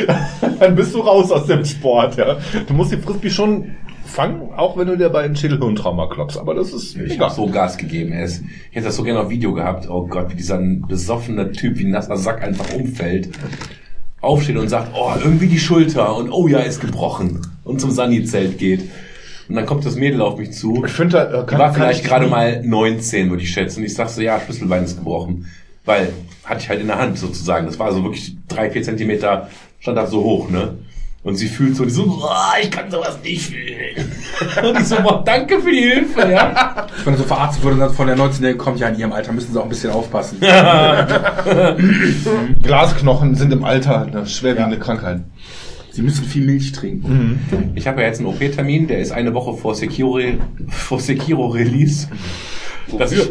Dann 0.61 0.77
bist 0.77 0.95
du 0.95 1.01
raus 1.01 1.33
aus 1.33 1.47
dem 1.47 1.65
Sport, 1.65 2.17
ja. 2.17 2.37
Du 2.69 2.73
musst 2.75 2.93
die 2.93 2.99
Frisbee 2.99 3.31
schon 3.31 3.73
fangen, 4.07 4.51
auch 4.57 4.77
wenn 4.77 4.87
du 4.87 4.97
dir 4.97 5.09
bei 5.09 5.23
einem 5.25 5.35
Schädelhirntrauma 5.35 6.07
klopfst. 6.07 6.37
Aber 6.39 6.55
das 6.55 6.73
ist 6.73 6.95
Ich 6.97 7.15
egal. 7.15 7.31
habe 7.31 7.35
so 7.35 7.47
Gas 7.49 7.77
gegeben. 7.77 8.13
Er 8.13 8.27
ist, 8.27 8.45
ich 8.71 8.77
hätte 8.77 8.87
das 8.87 8.97
so 8.97 9.03
gerne 9.03 9.21
auf 9.21 9.31
Video 9.31 9.53
gehabt. 9.55 9.91
Oh 9.91 10.07
Gott, 10.07 10.31
wie 10.31 10.37
dieser 10.37 10.59
besoffene 10.59 11.51
Typ, 11.51 11.79
wie 11.79 11.85
ein 11.85 11.91
nasser 11.91 12.17
Sack 12.17 12.43
einfach 12.43 12.73
umfällt. 12.75 13.31
Aufsteht 14.21 14.57
und 14.57 14.69
sagt, 14.69 14.93
oh, 14.95 15.13
irgendwie 15.23 15.49
die 15.49 15.59
Schulter 15.59 16.17
und 16.17 16.31
oh 16.31 16.47
ja, 16.47 16.61
ist 16.61 16.81
gebrochen. 16.81 17.41
Und 17.65 17.81
zum 17.81 17.91
Sani-Zelt 17.91 18.57
geht. 18.59 18.85
Und 19.49 19.57
dann 19.57 19.67
kommt 19.67 19.85
das 19.85 19.97
Mädel 19.97 20.21
auf 20.23 20.39
mich 20.39 20.53
zu. 20.53 20.83
Ich 20.87 20.93
finde, 20.93 21.45
äh, 21.47 21.51
Die 21.51 21.59
war 21.59 21.75
vielleicht 21.75 22.05
gerade 22.05 22.27
mal 22.27 22.63
19, 22.65 23.29
würde 23.31 23.43
ich 23.43 23.51
schätzen. 23.51 23.81
Und 23.81 23.87
ich 23.87 23.95
sag 23.95 24.09
so, 24.09 24.23
ja, 24.23 24.41
Schlüsselbein 24.41 24.85
ist 24.85 24.97
gebrochen. 24.97 25.47
Weil, 25.85 26.13
hatte 26.45 26.61
ich 26.61 26.69
halt 26.71 26.81
in 26.81 26.87
der 26.87 26.99
Hand 26.99 27.19
sozusagen. 27.19 27.67
Das 27.67 27.79
war 27.79 27.93
so 27.93 28.03
wirklich 28.03 28.35
drei, 28.49 28.71
vier 28.71 28.83
Zentimeter, 28.83 29.49
stand 29.81 29.99
da 29.99 30.07
so 30.07 30.23
hoch, 30.25 30.49
ne? 30.51 30.77
Und 31.23 31.37
sie 31.37 31.49
fühlt 31.49 31.75
so, 31.75 31.85
die 31.85 31.91
so, 31.91 32.07
"Boah, 32.07 32.53
ich 32.63 32.71
kann 32.71 32.91
sowas 32.91 33.19
nicht 33.23 33.47
fühlen. 33.47 34.13
Und 34.63 34.79
ich 34.81 34.87
so, 34.87 34.97
boah, 34.97 35.23
danke 35.25 35.59
für 35.61 35.71
die 35.71 35.81
Hilfe, 35.81 36.31
ja. 36.31 36.87
Wenn 37.05 37.17
so 37.17 37.25
verarztet 37.25 37.63
wurde 37.65 37.75
und 37.75 37.81
dann 37.81 37.95
von 37.95 38.07
der 38.07 38.17
19 38.17 38.59
kommt, 38.59 38.79
ja, 38.79 38.89
in 38.89 38.99
ihrem 38.99 39.13
Alter 39.13 39.33
müssen 39.33 39.53
sie 39.53 39.59
auch 39.59 39.63
ein 39.63 39.69
bisschen 39.71 39.91
aufpassen. 39.91 40.39
Glasknochen 42.63 43.35
sind 43.37 43.53
im 43.53 43.65
Alter 43.65 44.03
eine 44.03 44.27
schwerwiegende 44.27 44.79
Krankheit. 44.79 45.21
Sie 45.95 46.03
müssen 46.03 46.25
viel 46.25 46.45
Milch 46.45 46.73
trinken. 46.73 47.39
Ich 47.77 47.87
habe 47.87 48.01
ja 48.01 48.09
jetzt 48.09 48.19
einen 48.19 48.27
OP-Termin, 48.27 48.89
der 48.89 48.99
ist 48.99 49.13
eine 49.13 49.33
Woche 49.33 49.57
vor 49.57 49.77
Sekiro, 49.77 50.19
vor 50.69 50.99
Sekiro 50.99 51.47
Release. 51.47 52.09
Dass 52.99 53.13
ich, 53.13 53.31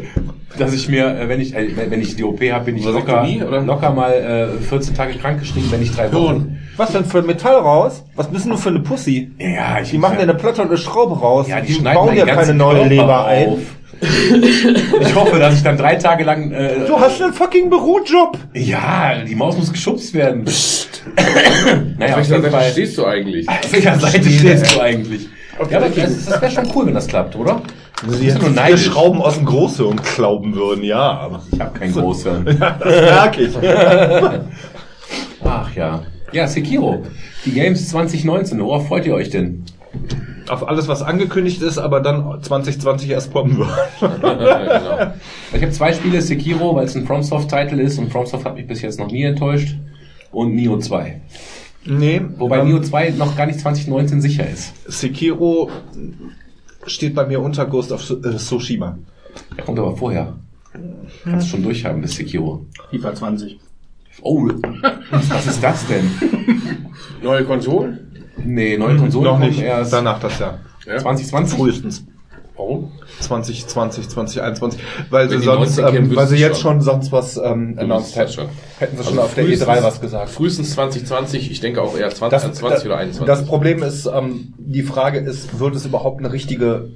dass 0.58 0.74
ich 0.74 0.88
mir, 0.88 1.08
äh, 1.08 1.28
wenn 1.28 1.42
ich, 1.42 1.54
äh, 1.54 1.68
wenn 1.90 2.02
ich 2.02 2.16
die 2.16 2.24
OP 2.24 2.40
habe, 2.42 2.64
bin 2.64 2.78
ich 2.78 2.86
locker, 2.86 3.28
locker 3.66 3.92
mal 3.92 4.14
äh, 4.60 4.64
14 4.64 4.96
Tage 4.96 5.16
krankgeschrieben, 5.16 5.70
wenn 5.74 5.82
nicht 5.82 5.98
drei 5.98 6.12
Wochen. 6.14 6.58
Was 6.78 6.94
denn 6.94 7.04
für 7.04 7.18
ein 7.18 7.26
Metall 7.26 7.56
raus? 7.56 8.06
Was 8.16 8.30
bist 8.30 8.46
denn 8.46 8.54
du 8.54 8.58
für 8.58 8.70
eine 8.70 8.80
Pussy? 8.80 9.32
Ja, 9.38 9.82
ich 9.82 9.90
Die 9.90 9.98
machen 9.98 10.16
ja 10.16 10.22
eine 10.22 10.34
Platte 10.34 10.62
und 10.62 10.70
eine 10.70 10.78
Schraube 10.78 11.20
raus. 11.20 11.50
Ja, 11.50 11.60
die 11.60 11.68
die 11.68 11.74
schneiden 11.74 12.06
bauen 12.06 12.16
ja 12.16 12.26
keine 12.26 12.54
neue 12.54 12.88
Leber 12.88 13.26
ein. 13.26 13.58
Ich 15.02 15.16
hoffe, 15.16 15.40
dass 15.40 15.56
ich 15.56 15.64
dann 15.64 15.78
drei 15.78 15.96
Tage 15.96 16.24
lang. 16.24 16.52
Äh, 16.52 16.86
Du 16.88 17.00
hast 17.00 17.22
einen 17.22 17.34
fucking 17.34 17.70
Bürojob. 17.70 18.38
ja, 18.54 19.24
die 19.28 19.36
Maus 19.36 19.58
muss 19.58 19.72
geschubst 19.72 20.14
werden. 20.14 20.44
naja, 21.98 22.16
auf 22.16 22.18
Welcher 22.18 22.18
jeden 22.20 22.28
Seite 22.44 22.52
Fall. 22.52 22.72
stehst 22.72 22.98
du 22.98 23.06
eigentlich? 23.06 23.48
Auf 23.50 23.72
welcher 23.74 24.00
Seite 24.00 24.30
stehst 24.30 24.76
du 24.76 24.82
eigentlich? 24.82 25.28
Ja, 25.70 25.78
aber 25.78 25.90
das, 25.90 26.26
das 26.26 26.42
wäre 26.42 26.52
schon 26.52 26.68
cool, 26.76 26.88
wenn 26.88 26.94
das 26.96 27.08
klappt, 27.08 27.36
oder? 27.36 27.62
Sie 28.08 28.26
Bist 28.26 28.42
du 28.42 28.48
nur 28.50 28.64
vier? 28.66 28.78
Schrauben 28.78 29.22
aus 29.22 29.36
dem 29.36 29.46
Großhirn 29.46 30.02
klauben 30.02 30.56
würden, 30.56 30.84
ja, 30.84 31.00
aber 31.00 31.42
Ich 31.52 31.60
habe 31.60 31.78
kein 31.78 31.94
Großhirn. 31.94 32.46
das 32.60 32.80
merke 32.86 33.42
ich. 33.44 33.54
Ach 35.44 35.74
ja. 35.76 36.02
Ja, 36.32 36.48
Sekiro. 36.48 37.04
Die 37.46 37.52
Games 37.52 37.90
2019. 37.90 38.60
Worauf 38.62 38.88
freut 38.88 39.06
ihr 39.06 39.14
euch 39.14 39.30
denn? 39.30 39.64
Auf 40.50 40.68
alles, 40.68 40.88
was 40.88 41.02
angekündigt 41.02 41.62
ist, 41.62 41.78
aber 41.78 42.02
dann 42.02 42.42
2020 42.42 43.10
erst 43.10 43.32
kommen 43.32 43.58
wird. 43.58 43.70
genau. 44.00 45.14
Ich 45.54 45.62
habe 45.62 45.72
zwei 45.72 45.94
Spiele, 45.94 46.22
Sekiro, 46.22 46.76
weil 46.76 46.86
es 46.86 46.96
ein 46.96 47.06
FromSoft-Titel 47.06 47.80
ist 47.80 47.98
und 47.98 48.12
FromSoft 48.12 48.46
hat 48.46 48.56
mich 48.56 48.68
bis 48.68 48.82
jetzt 48.82 49.00
noch 49.00 49.10
nie 49.10 49.24
enttäuscht. 49.24 49.76
Und 50.32 50.56
Nio 50.56 50.78
2. 50.80 51.22
Nee, 51.86 52.22
Wobei 52.38 52.60
ähm, 52.60 52.68
Nio 52.68 52.80
2 52.80 53.12
noch 53.12 53.36
gar 53.36 53.46
nicht 53.46 53.60
2019 53.60 54.22
sicher 54.22 54.50
ist. 54.50 54.74
Sekiro 54.92 55.70
steht 56.86 57.14
bei 57.14 57.26
mir 57.26 57.42
unter 57.42 57.66
Ghost 57.66 57.92
of 57.92 58.10
äh, 58.10 58.38
Tsushima. 58.38 58.98
Der 59.58 59.64
kommt 59.64 59.80
aber 59.80 59.96
vorher. 59.96 60.36
Kannst 61.24 61.48
du 61.48 61.52
schon 61.52 61.64
durchhaben 61.64 62.02
bis 62.02 62.16
Sekiro. 62.16 62.66
FIFA 62.90 63.16
20. 63.16 63.60
Oh, 64.22 64.48
was 65.12 65.48
ist 65.48 65.64
das 65.64 65.86
denn? 65.88 66.10
Neue 67.22 67.44
Konsolen? 67.46 68.13
Nee, 68.38 68.78
neue 68.78 68.98
Konsolen 68.98 69.26
Noch 69.26 69.40
nicht, 69.40 69.60
erst 69.60 69.94
danach 69.94 70.20
das 70.20 70.40
Jahr. 70.40 70.60
Ja. 70.86 70.98
2020. 70.98 71.58
Frühestens. 71.58 72.06
Warum? 72.56 72.92
2020, 73.20 74.10
2021. 74.10 74.80
Weil 75.10 75.30
Wenn 75.30 75.40
sie 75.40 75.46
sonst, 75.46 75.78
19 75.78 75.86
kämen, 75.96 76.10
ähm, 76.12 76.16
weil 76.16 76.28
sie 76.28 76.36
jetzt 76.38 76.60
schon 76.60 76.82
sonst 76.82 77.12
was 77.12 77.38
ähm, 77.38 77.76
announced 77.80 78.16
hätten. 78.16 78.32
schon. 78.32 78.46
Hätten 78.78 78.98
sie 78.98 79.04
schon 79.04 79.14
Also 79.14 79.22
auf 79.24 79.34
der 79.34 79.46
frühestens- 79.46 79.68
E3 79.70 79.84
was 79.84 80.02
gesagt. 80.02 80.30
Frühestens 80.30 80.74
2020, 80.74 81.50
ich 81.52 81.60
denke 81.62 81.82
auch 81.82 81.98
eher 81.98 82.10
Das, 82.10 82.20
2021 82.20 82.76
das, 82.76 82.86
oder 82.86 82.98
21. 82.98 83.26
das 83.26 83.46
Problem 83.48 83.82
ist, 83.82 84.06
ähm, 84.06 84.54
die 84.60 84.84
Frage 84.84 85.20
ist, 85.20 85.60
wird 85.60 85.76
es 85.76 85.86
überhaupt 85.86 86.20
eine 86.20 86.32
richtige 86.32 86.90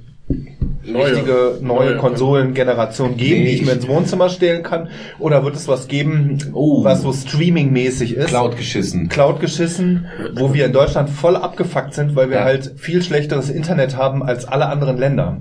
richtige 0.94 1.58
neue 1.60 1.96
Konsolengeneration 1.96 3.16
geben, 3.16 3.42
die 3.44 3.50
ich 3.50 3.64
mir 3.64 3.72
ins 3.72 3.86
Wohnzimmer 3.88 4.28
stellen 4.28 4.62
kann? 4.62 4.88
Oder 5.18 5.44
wird 5.44 5.56
es 5.56 5.68
was 5.68 5.88
geben, 5.88 6.38
Oh. 6.52 6.84
was 6.84 7.02
so 7.02 7.12
streaming-mäßig 7.12 8.14
ist? 8.14 8.28
Cloud 8.28 8.56
geschissen. 8.56 9.08
Cloud 9.08 9.40
geschissen, 9.40 10.06
wo 10.36 10.54
wir 10.54 10.66
in 10.66 10.72
Deutschland 10.72 11.10
voll 11.10 11.36
abgefuckt 11.36 11.94
sind, 11.94 12.16
weil 12.16 12.30
wir 12.30 12.38
Ja. 12.38 12.44
halt 12.44 12.72
viel 12.76 13.02
schlechteres 13.02 13.50
Internet 13.50 13.96
haben 13.96 14.22
als 14.22 14.44
alle 14.46 14.66
anderen 14.66 14.98
Länder. 14.98 15.38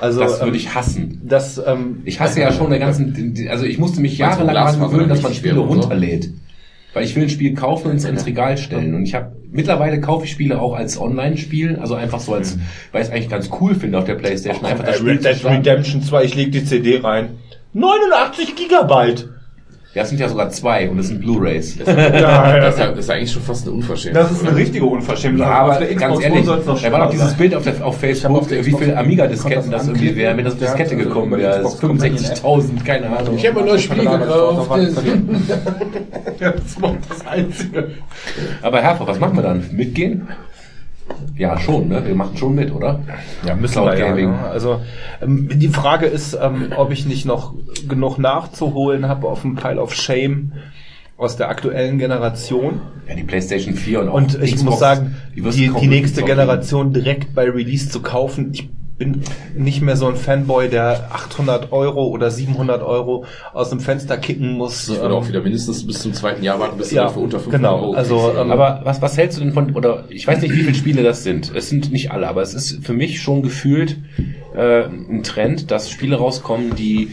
Also 0.00 0.20
Das 0.20 0.40
würde 0.40 0.50
ähm, 0.50 0.54
ich 0.56 0.74
hassen. 0.74 1.20
das 1.24 1.60
ähm, 1.64 2.02
Ich 2.04 2.20
hasse 2.20 2.40
ja 2.40 2.52
schon 2.52 2.70
der 2.70 2.78
ganzen, 2.78 3.34
also 3.50 3.64
ich 3.64 3.78
musste 3.78 4.00
mich 4.00 4.18
jahrelang 4.18 4.54
daran 4.54 4.80
gewöhnen, 4.80 5.08
dass 5.08 5.22
man 5.22 5.34
Spiele 5.34 5.58
runterlädt. 5.60 6.28
Weil 6.94 7.04
ich 7.04 7.14
will 7.14 7.24
ein 7.24 7.30
Spiel 7.30 7.54
kaufen 7.54 7.90
und 7.90 7.96
es 7.96 8.04
ins 8.04 8.24
Regal 8.24 8.56
stellen. 8.56 8.94
Und 8.94 9.04
ich 9.04 9.14
habe 9.14 9.32
mittlerweile 9.50 10.00
kaufe 10.00 10.24
ich 10.24 10.32
Spiele 10.32 10.60
auch 10.60 10.74
als 10.74 10.98
Online-Spiel, 10.98 11.76
also 11.76 11.94
einfach 11.94 12.20
so 12.20 12.34
als, 12.34 12.58
weil 12.92 13.02
ich 13.02 13.08
es 13.08 13.14
eigentlich 13.14 13.28
ganz 13.28 13.50
cool 13.60 13.74
finde 13.74 13.98
auf 13.98 14.04
der 14.04 14.14
Playstation, 14.14 14.64
einfach 14.64 14.84
das 14.84 14.96
äh, 14.96 14.98
Spiel 14.98 15.10
Red 15.10 15.24
Dead. 15.24 15.44
Redemption 15.44 16.02
2, 16.02 16.24
ich 16.24 16.34
leg 16.34 16.52
die 16.52 16.64
CD 16.64 16.98
rein. 16.98 17.38
89 17.72 18.56
Gigabyte. 18.56 19.28
Ja, 19.94 20.02
es 20.02 20.08
sind 20.08 20.18
ja 20.20 20.28
sogar 20.28 20.50
zwei 20.50 20.90
und 20.90 20.98
es 20.98 21.06
sind 21.08 21.20
Blu-Rays. 21.20 21.78
Das 21.84 21.88
ist, 21.88 21.96
ja, 21.96 22.60
das 22.60 22.98
ist 22.98 23.08
ja 23.08 23.14
eigentlich 23.14 23.32
schon 23.32 23.42
fast 23.42 23.66
eine 23.66 23.76
Unverschämtheit. 23.76 24.24
Das 24.24 24.32
ist 24.32 24.44
eine 24.46 24.56
richtige 24.56 24.84
Unverschämtheit. 24.86 25.46
Aber 25.46 25.72
Auf 25.72 25.78
der 25.78 25.94
ganz 25.94 26.20
ehrlich, 26.22 26.44
da 26.46 26.92
war 26.92 27.04
doch 27.04 27.10
dieses. 27.10 27.34
Bild 27.34 27.54
auf, 27.54 27.62
der, 27.62 27.84
auf 27.86 27.98
Facebook, 27.98 28.38
auf 28.40 28.48
der 28.48 28.66
wie 28.66 28.72
viele 28.72 28.96
Amiga-Disketten 28.96 29.70
das 29.70 29.82
das 29.82 29.88
irgendwie 29.88 30.08
anklicken. 30.08 30.16
wäre, 30.16 30.36
wenn 30.36 30.44
das 30.44 30.54
auf 30.54 30.60
Ja, 30.60 30.66
Diskette 30.66 30.94
also 30.96 31.04
gekommen 31.08 31.32
die 31.32 31.38
wäre. 31.38 31.56
Xbox 31.58 31.80
kommt 31.80 32.00
man 32.00 32.10
65.000, 32.12 32.84
keine 32.84 33.16
Ahnung. 33.16 33.36
Ich 33.36 33.46
habe 33.46 33.60
ein 33.60 33.66
neues 33.66 33.82
Spiel 33.82 33.98
gekauft. 34.02 34.70
Das 36.40 36.82
war 36.82 36.96
das 37.08 37.26
Einzige. 37.26 37.90
Aber 38.62 38.80
Herfer, 38.82 39.06
was 39.06 39.18
machen 39.20 39.36
wir 39.36 39.42
dann? 39.42 39.64
Mitgehen? 39.72 40.28
Ja, 41.36 41.58
schon, 41.58 41.88
ne? 41.88 42.06
Wir 42.06 42.14
machen 42.14 42.36
schon 42.36 42.54
mit, 42.54 42.72
oder? 42.72 43.00
Ja, 43.46 43.54
müssen 43.54 43.72
Cloud 43.72 43.92
wir 43.92 43.98
ja. 43.98 44.08
Gaming. 44.08 44.30
ne? 44.30 44.38
Also 44.38 44.80
ähm, 45.20 45.48
die 45.52 45.68
Frage 45.68 46.06
ist, 46.06 46.38
ähm, 46.40 46.72
ob 46.76 46.92
ich 46.92 47.06
nicht 47.06 47.26
noch 47.26 47.54
genug 47.88 48.18
nachzuholen 48.18 49.08
habe 49.08 49.28
auf 49.28 49.42
dem 49.42 49.56
Pile 49.56 49.80
of 49.80 49.94
Shame 49.94 50.52
aus 51.16 51.36
der 51.36 51.48
aktuellen 51.48 51.98
Generation. 51.98 52.80
Ja, 53.08 53.14
die 53.14 53.22
PlayStation 53.22 53.74
4 53.74 54.00
und 54.00 54.08
auch 54.08 54.14
Und 54.14 54.42
ich 54.42 54.54
Xbox, 54.56 54.62
muss 54.64 54.78
sagen, 54.80 55.16
die, 55.34 55.42
die, 55.42 55.68
kaum 55.68 55.88
nächste. 55.88 56.22
Generation 56.22 56.92
direkt 56.92 57.34
bei 57.34 57.48
Release 57.48 57.88
zu 57.88 58.00
kaufen, 58.00 58.50
ich 58.52 58.68
bin 58.98 59.22
nicht 59.56 59.82
mehr 59.82 59.96
so 59.96 60.06
ein 60.06 60.16
Fanboy, 60.16 60.68
der 60.68 61.08
800 61.12 61.72
Euro 61.72 62.06
oder 62.06 62.30
700 62.30 62.82
Euro 62.82 63.24
aus 63.52 63.70
dem 63.70 63.80
Fenster 63.80 64.16
kicken 64.16 64.52
muss. 64.52 64.88
Ich 64.88 65.00
würde 65.00 65.14
auch 65.14 65.22
Ähm, 65.22 65.28
wieder 65.28 65.42
mindestens 65.42 65.86
bis 65.86 65.98
zum 66.00 66.12
zweiten 66.14 66.42
Jahr 66.44 66.60
warten, 66.60 66.78
bis 66.78 66.90
du 66.90 66.96
Ja, 66.96 67.08
für 67.08 67.20
unter 67.20 67.38
500 67.40 67.60
genau. 67.60 67.82
Euro 67.82 67.94
Also, 67.94 68.32
ähm, 68.38 68.50
Aber 68.52 68.82
was, 68.84 69.02
was 69.02 69.16
hältst 69.16 69.38
du 69.38 69.42
denn 69.44 69.52
von, 69.52 69.74
oder 69.74 70.04
ich 70.10 70.26
weiß 70.26 70.40
nicht, 70.42 70.52
wie 70.54 70.62
viele 70.62 70.74
Spiele 70.74 71.02
das 71.02 71.24
sind. 71.24 71.52
Es 71.54 71.68
sind 71.68 71.90
nicht 71.90 72.12
alle, 72.12 72.28
aber 72.28 72.42
es 72.42 72.54
ist 72.54 72.84
für 72.84 72.92
mich 72.92 73.20
schon 73.20 73.42
gefühlt 73.42 73.96
äh, 74.56 74.84
ein 74.84 75.22
Trend, 75.24 75.70
dass 75.72 75.90
Spiele 75.90 76.16
rauskommen, 76.16 76.76
die 76.76 77.10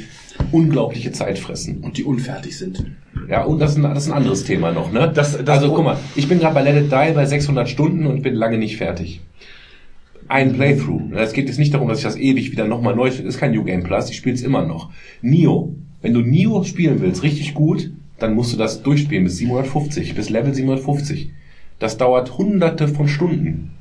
unglaubliche 0.51 1.11
Zeit 1.11 1.39
fressen. 1.39 1.79
Und 1.81 1.97
die 1.97 2.03
unfertig 2.03 2.57
sind. 2.57 2.85
Ja, 3.27 3.43
und 3.43 3.59
das 3.59 3.71
ist 3.71 3.77
ein, 3.77 3.83
das 3.83 4.03
ist 4.05 4.11
ein 4.11 4.17
anderes 4.17 4.43
Thema 4.43 4.71
noch, 4.71 4.91
ne? 4.91 5.11
Das- 5.13 5.37
das- 5.37 5.47
also 5.47 5.73
guck 5.73 5.83
mal, 5.85 5.97
ich 6.15 6.27
bin 6.27 6.39
gerade 6.39 6.53
bei 6.55 6.61
Let 6.63 6.75
It 6.85 6.91
Die 6.91 7.13
bei 7.13 7.25
600 7.25 7.67
Stunden 7.69 8.05
und 8.05 8.21
bin 8.21 8.35
lange 8.35 8.57
nicht 8.57 8.77
fertig. 8.77 9.21
Ein 10.31 10.53
Playthrough. 10.53 11.11
Es 11.13 11.33
geht 11.33 11.47
jetzt 11.47 11.59
nicht 11.59 11.73
darum, 11.73 11.89
dass 11.89 11.97
ich 11.97 12.05
das 12.05 12.15
ewig 12.15 12.53
wieder 12.53 12.65
nochmal 12.65 12.95
neu 12.95 13.11
spiele. 13.11 13.25
Das 13.25 13.35
ist 13.35 13.41
kein 13.41 13.51
New 13.51 13.65
Game 13.65 13.83
Plus, 13.83 14.09
ich 14.09 14.15
spiele 14.15 14.33
es 14.33 14.41
immer 14.41 14.65
noch. 14.65 14.89
Nio. 15.21 15.75
Wenn 16.01 16.13
du 16.13 16.21
Nio 16.21 16.63
spielen 16.63 17.01
willst, 17.01 17.21
richtig 17.21 17.53
gut, 17.53 17.91
dann 18.17 18.33
musst 18.33 18.53
du 18.53 18.57
das 18.57 18.81
durchspielen 18.81 19.25
bis 19.25 19.35
750, 19.37 20.15
bis 20.15 20.29
Level 20.29 20.53
750. 20.53 21.31
Das 21.79 21.97
dauert 21.97 22.37
hunderte 22.37 22.87
von 22.87 23.09
Stunden. 23.09 23.71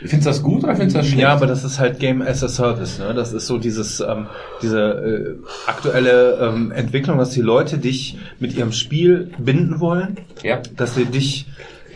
Findest 0.00 0.26
du 0.26 0.30
das 0.30 0.42
gut 0.42 0.64
oder 0.64 0.74
findest 0.74 0.96
du 0.96 0.98
das 0.98 1.06
schlecht? 1.06 1.22
Ja, 1.22 1.28
aber 1.28 1.46
das 1.46 1.62
ist 1.62 1.78
halt 1.78 2.00
Game 2.00 2.22
as 2.22 2.42
a 2.42 2.48
Service. 2.48 2.98
Ne? 2.98 3.14
Das 3.14 3.32
ist 3.32 3.46
so 3.46 3.58
dieses 3.58 4.00
ähm, 4.00 4.26
diese 4.60 4.80
äh, 4.80 5.68
aktuelle 5.68 6.38
ähm, 6.40 6.72
Entwicklung, 6.72 7.18
dass 7.18 7.30
die 7.30 7.40
Leute 7.40 7.78
dich 7.78 8.18
mit 8.40 8.52
ihrem 8.52 8.72
Spiel 8.72 9.30
binden 9.38 9.78
wollen, 9.78 10.16
ja. 10.42 10.60
dass 10.76 10.96
sie 10.96 11.04
dich 11.04 11.46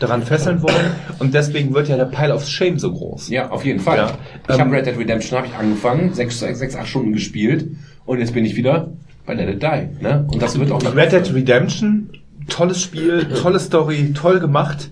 daran 0.03 0.21
fesseln 0.23 0.61
wollen 0.61 0.91
und 1.19 1.33
deswegen 1.33 1.73
wird 1.73 1.87
ja 1.87 1.95
der 1.97 2.05
Pile 2.05 2.33
of 2.35 2.47
Shame 2.47 2.77
so 2.79 2.91
groß. 2.91 3.29
Ja, 3.29 3.49
auf 3.49 3.65
jeden 3.65 3.79
Fall. 3.79 3.97
Ja. 3.97 4.11
Ich 4.47 4.55
Ähm, 4.55 4.61
habe 4.61 4.71
Red 4.75 4.85
Dead 4.85 4.97
Redemption 4.97 5.37
habe 5.37 5.47
ich 5.47 5.55
angefangen, 5.55 6.13
sechs, 6.13 6.39
sechs, 6.39 6.75
acht 6.75 6.87
Stunden 6.87 7.13
gespielt 7.13 7.67
und 8.05 8.19
jetzt 8.19 8.33
bin 8.33 8.45
ich 8.45 8.55
wieder 8.55 8.89
bei 9.25 9.33
Let 9.33 9.49
It 9.49 9.63
Die. 9.63 10.03
Ne? 10.03 10.25
Und 10.31 10.41
das 10.41 10.59
wird 10.59 10.71
auch 10.71 10.81
noch 10.83 10.95
Red 10.95 11.11
Dead 11.13 11.33
Redemption, 11.33 12.09
tolles 12.49 12.81
Spiel, 12.81 13.25
tolle 13.41 13.59
Story, 13.59 14.11
toll 14.13 14.39
gemacht. 14.39 14.89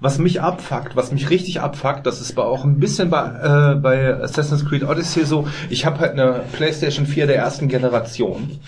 Was 0.00 0.18
mich 0.18 0.40
abfuckt, 0.40 0.96
was 0.96 1.12
mich 1.12 1.28
richtig 1.28 1.60
abfuckt, 1.60 2.06
das 2.06 2.20
ist 2.22 2.34
bei 2.34 2.42
auch 2.42 2.64
ein 2.64 2.78
bisschen 2.80 3.10
bei, 3.10 3.72
äh, 3.72 3.74
bei 3.76 4.14
Assassin's 4.22 4.64
Creed 4.64 4.84
Odyssey 4.84 5.24
so. 5.24 5.46
Ich 5.68 5.84
habe 5.84 5.98
halt 6.00 6.12
eine 6.12 6.40
PlayStation 6.52 7.04
4 7.06 7.26
der 7.26 7.36
ersten 7.36 7.68
Generation. 7.68 8.58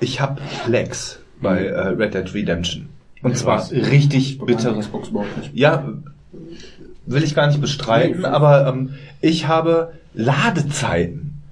Ich 0.00 0.20
habe 0.20 0.40
Lags 0.66 1.20
bei 1.42 1.66
äh, 1.66 1.88
Red 1.88 2.14
Dead 2.14 2.34
Redemption. 2.34 2.88
Und 3.22 3.36
zwar 3.36 3.70
richtig 3.70 4.38
bittere. 4.38 4.82
Ja, 5.52 5.92
will 7.06 7.22
ich 7.22 7.34
gar 7.34 7.46
nicht 7.48 7.60
bestreiten, 7.60 8.24
aber 8.24 8.66
ähm, 8.66 8.94
ich 9.20 9.46
habe 9.46 9.92
Ladezeiten. 10.14 11.42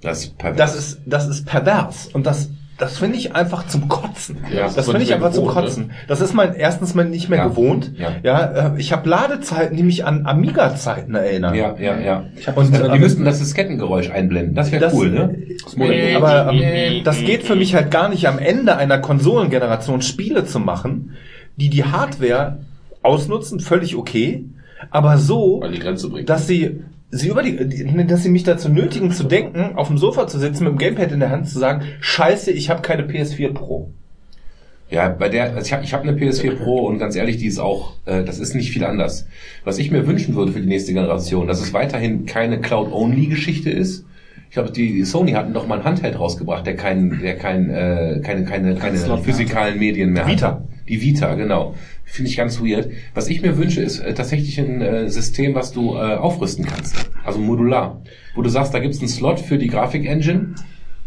Das 0.00 0.24
ist 0.24 0.38
pervers. 0.38 0.58
Das 0.58 0.76
ist, 0.76 1.00
das 1.06 1.28
ist 1.28 1.46
pervers. 1.46 2.08
Und 2.12 2.26
das, 2.26 2.50
das 2.78 2.98
finde 2.98 3.16
ich 3.16 3.34
einfach 3.34 3.66
zum 3.66 3.88
Kotzen. 3.88 4.38
Ja, 4.52 4.64
das 4.64 4.74
das 4.74 4.86
finde 4.86 5.02
ich 5.02 5.14
einfach 5.14 5.32
zum 5.32 5.46
gewohnt, 5.46 5.64
Kotzen. 5.64 5.90
Das 6.08 6.20
ist 6.20 6.34
mein, 6.34 6.54
erstens 6.54 6.94
mal 6.94 7.04
nicht 7.06 7.28
mehr 7.28 7.38
Ja. 7.38 7.48
gewohnt. 7.48 7.92
Ja. 7.98 8.12
Ja, 8.22 8.74
äh, 8.74 8.80
ich 8.80 8.92
habe 8.92 9.08
Ladezeiten, 9.08 9.76
die 9.76 9.82
mich 9.82 10.04
an 10.04 10.26
Amiga-Zeiten 10.26 11.14
erinnern. 11.14 11.54
ja, 11.54 11.74
ja, 11.78 11.98
ja. 11.98 12.24
Und 12.54 12.74
Also, 12.74 12.88
die 12.90 12.96
äh, 12.96 13.00
müssten 13.00 13.24
das 13.24 13.38
Diskettengeräusch 13.38 14.10
einblenden. 14.10 14.54
Das 14.54 14.72
wäre 14.72 14.80
das, 14.84 14.92
cool, 14.94 15.10
ne? 15.10 15.36
aber 16.16 16.52
ähm, 16.52 17.02
das 17.04 17.20
geht 17.20 17.42
für 17.44 17.56
mich 17.56 17.74
halt 17.74 17.90
gar 17.90 18.08
nicht 18.08 18.28
am 18.28 18.38
Ende 18.38 18.76
einer 18.76 18.98
Konsolengeneration 18.98 20.02
Spiele 20.02 20.44
zu 20.44 20.60
machen, 20.60 21.12
die 21.56 21.70
die 21.70 21.84
Hardware 21.84 22.58
ausnutzen, 23.02 23.60
völlig 23.60 23.96
okay, 23.96 24.44
aber 24.90 25.16
so, 25.18 25.62
an 25.62 25.72
die 25.72 25.78
Grenze 25.78 26.10
bringen. 26.10 26.26
dass 26.26 26.46
sie 26.46 26.80
sie 27.10 27.28
über 27.28 27.42
die, 27.42 27.56
die, 27.68 28.06
dass 28.06 28.22
sie 28.22 28.28
mich 28.28 28.44
dazu 28.44 28.68
nötigen 28.68 29.10
zu 29.10 29.24
denken, 29.24 29.76
auf 29.76 29.88
dem 29.88 29.98
Sofa 29.98 30.26
zu 30.26 30.38
sitzen 30.38 30.64
mit 30.64 30.72
dem 30.72 30.78
Gamepad 30.78 31.12
in 31.12 31.20
der 31.20 31.30
Hand 31.30 31.48
zu 31.48 31.58
sagen, 31.58 31.82
Scheiße, 32.00 32.50
ich 32.50 32.70
habe 32.70 32.82
keine 32.82 33.04
PS4 33.04 33.52
Pro. 33.52 33.90
Ja, 34.88 35.08
bei 35.08 35.28
der, 35.28 35.54
also 35.54 35.66
ich 35.66 35.72
habe 35.72 35.84
ich 35.84 35.92
hab 35.92 36.02
eine 36.02 36.12
PS4 36.12 36.56
Pro 36.56 36.86
und 36.86 36.98
ganz 36.98 37.16
ehrlich, 37.16 37.38
die 37.38 37.46
ist 37.46 37.58
auch, 37.58 37.94
äh, 38.04 38.22
das 38.22 38.38
ist 38.38 38.54
nicht 38.54 38.70
viel 38.70 38.84
anders. 38.84 39.26
Was 39.64 39.78
ich 39.78 39.90
mir 39.90 40.06
wünschen 40.06 40.36
würde 40.36 40.52
für 40.52 40.60
die 40.60 40.68
nächste 40.68 40.92
Generation, 40.92 41.48
dass 41.48 41.60
es 41.60 41.72
weiterhin 41.72 42.24
keine 42.24 42.60
Cloud-Only-Geschichte 42.60 43.70
ist. 43.70 44.04
Ich 44.48 44.52
glaube, 44.52 44.70
die 44.70 45.04
Sony 45.04 45.32
hatten 45.32 45.52
doch 45.52 45.66
mal 45.66 45.78
ein 45.78 45.84
Handheld 45.84 46.18
rausgebracht, 46.18 46.66
der 46.66 46.76
kein, 46.76 47.20
der 47.20 47.36
kein, 47.36 47.68
äh, 47.68 48.20
keine, 48.22 48.44
keine, 48.44 48.76
keine 48.76 48.96
physikalen 49.18 49.78
Medien 49.78 50.12
mehr 50.12 50.26
Vita. 50.26 50.46
hat. 50.46 50.62
Die 50.88 51.02
Vita, 51.02 51.34
genau. 51.34 51.74
Finde 52.08 52.30
ich 52.30 52.36
ganz 52.36 52.60
weird. 52.60 52.88
Was 53.14 53.28
ich 53.28 53.42
mir 53.42 53.58
wünsche, 53.58 53.82
ist 53.82 53.98
äh, 53.98 54.14
tatsächlich 54.14 54.58
ein 54.58 54.80
äh, 54.80 55.10
System, 55.10 55.54
was 55.54 55.72
du 55.72 55.96
äh, 55.96 56.14
aufrüsten 56.14 56.64
kannst. 56.64 56.94
Also 57.24 57.40
modular. 57.40 58.00
Wo 58.34 58.42
du 58.42 58.48
sagst, 58.48 58.72
da 58.72 58.78
gibt's 58.78 59.00
einen 59.00 59.08
Slot 59.08 59.40
für 59.40 59.58
die 59.58 59.66
Grafik-Engine, 59.66 60.54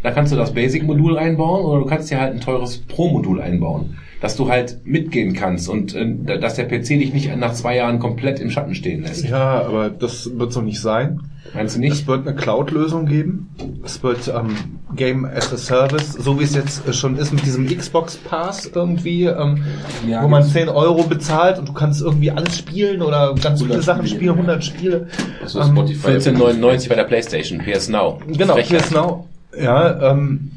da 0.02 0.10
kannst 0.12 0.32
du 0.32 0.36
das 0.36 0.52
Basic-Modul 0.52 1.18
einbauen 1.18 1.64
oder 1.64 1.80
du 1.80 1.86
kannst 1.86 2.10
dir 2.10 2.20
halt 2.20 2.34
ein 2.34 2.40
teures 2.40 2.78
Pro-Modul 2.78 3.40
einbauen. 3.40 3.96
Dass 4.20 4.36
du 4.36 4.50
halt 4.50 4.84
mitgehen 4.84 5.32
kannst 5.32 5.70
und 5.70 5.94
äh, 5.94 6.38
dass 6.38 6.54
der 6.54 6.66
PC 6.66 6.88
dich 6.88 7.14
nicht 7.14 7.34
nach 7.34 7.54
zwei 7.54 7.76
Jahren 7.76 7.98
komplett 7.98 8.38
im 8.38 8.50
Schatten 8.50 8.74
stehen 8.74 9.02
lässt. 9.02 9.24
Ja, 9.24 9.62
aber 9.62 9.88
das 9.88 10.38
wird 10.38 10.52
so 10.52 10.60
nicht 10.60 10.80
sein. 10.80 11.20
Meinst 11.54 11.76
du 11.76 11.80
Es 11.80 11.90
nicht? 11.90 12.06
wird 12.06 12.26
eine 12.26 12.36
Cloud-Lösung 12.36 13.06
geben. 13.06 13.48
Es 13.84 14.02
wird 14.02 14.28
ähm, 14.28 14.54
Game 14.94 15.24
as 15.24 15.52
a 15.52 15.56
Service, 15.56 16.12
so 16.12 16.38
wie 16.38 16.44
es 16.44 16.54
jetzt 16.54 16.94
schon 16.94 17.16
ist 17.16 17.32
mit 17.32 17.44
diesem 17.44 17.66
Xbox 17.66 18.16
Pass 18.16 18.70
irgendwie, 18.74 19.24
ähm, 19.24 19.62
Ja, 20.08 20.22
wo 20.22 20.28
man 20.28 20.42
gibt's. 20.42 20.54
10 20.54 20.68
Euro 20.68 21.02
bezahlt 21.04 21.58
und 21.58 21.68
du 21.68 21.72
kannst 21.72 22.00
irgendwie 22.02 22.30
alles 22.30 22.58
spielen 22.58 23.02
oder 23.02 23.34
ganz 23.34 23.60
viele 23.62 23.74
100 23.74 23.82
Sachen 23.84 24.06
Spiele. 24.06 24.16
spielen, 24.20 24.34
100 24.34 24.64
Spiele. 24.64 25.06
Also 25.42 25.60
Ähm, 25.60 25.72
Spotify. 25.72 26.08
14,99 26.08 26.88
bei 26.88 26.94
der 26.94 27.04
Playstation, 27.04 27.58
PS 27.60 27.88
Now. 27.88 28.20
Genau, 28.26 28.54
Frechheit. 28.54 28.82
PS 28.82 28.90
Now. 28.92 29.26
Ja, 29.60 30.12
ähm, 30.12 30.52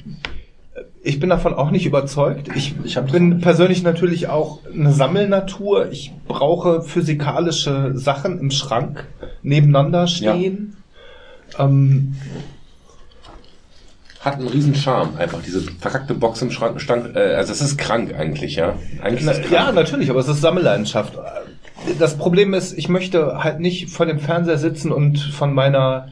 ich 1.06 1.20
bin 1.20 1.30
davon 1.30 1.54
auch 1.54 1.70
nicht 1.72 1.86
überzeugt. 1.86 2.50
Ich, 2.56 2.76
Ich 2.86 2.96
bin 3.12 3.42
persönlich 3.42 3.84
natürlich 3.84 4.30
auch 4.30 4.60
eine 4.74 4.94
Sammelnatur. 4.94 5.92
Ich 5.92 6.14
brauche 6.28 6.82
physikalische 6.82 7.92
Sachen 7.98 8.40
im 8.40 8.52
Schrank 8.52 9.06
nebeneinander 9.42 10.08
stehen. 10.08 10.78
Ähm, 11.60 12.16
Hat 14.20 14.36
einen 14.36 14.48
riesen 14.48 14.74
Charme, 14.76 15.18
einfach 15.18 15.42
diese 15.46 15.62
verkackte 15.62 16.14
Box 16.14 16.42
im 16.42 16.50
Schrank. 16.52 16.80
Stank, 16.80 17.16
äh, 17.16 17.36
also 17.36 17.52
es 17.52 17.62
ist 17.62 17.78
krank 17.78 18.14
eigentlich, 18.18 18.56
ja. 18.56 18.76
Eigentlich 19.02 19.26
na, 19.26 19.34
ja, 19.50 19.72
natürlich, 19.72 20.10
aber 20.10 20.20
es 20.22 20.28
ist 20.28 20.42
Sammelleidenschaft. 20.42 21.18
Das 22.00 22.18
Problem 22.18 22.54
ist, 22.54 22.78
ich 22.78 22.88
möchte 22.88 23.44
halt 23.44 23.60
nicht 23.60 23.90
vor 23.90 24.06
dem 24.06 24.20
Fernseher 24.20 24.58
sitzen 24.58 24.92
und 24.94 25.20
von 25.20 25.54
meiner 25.54 26.08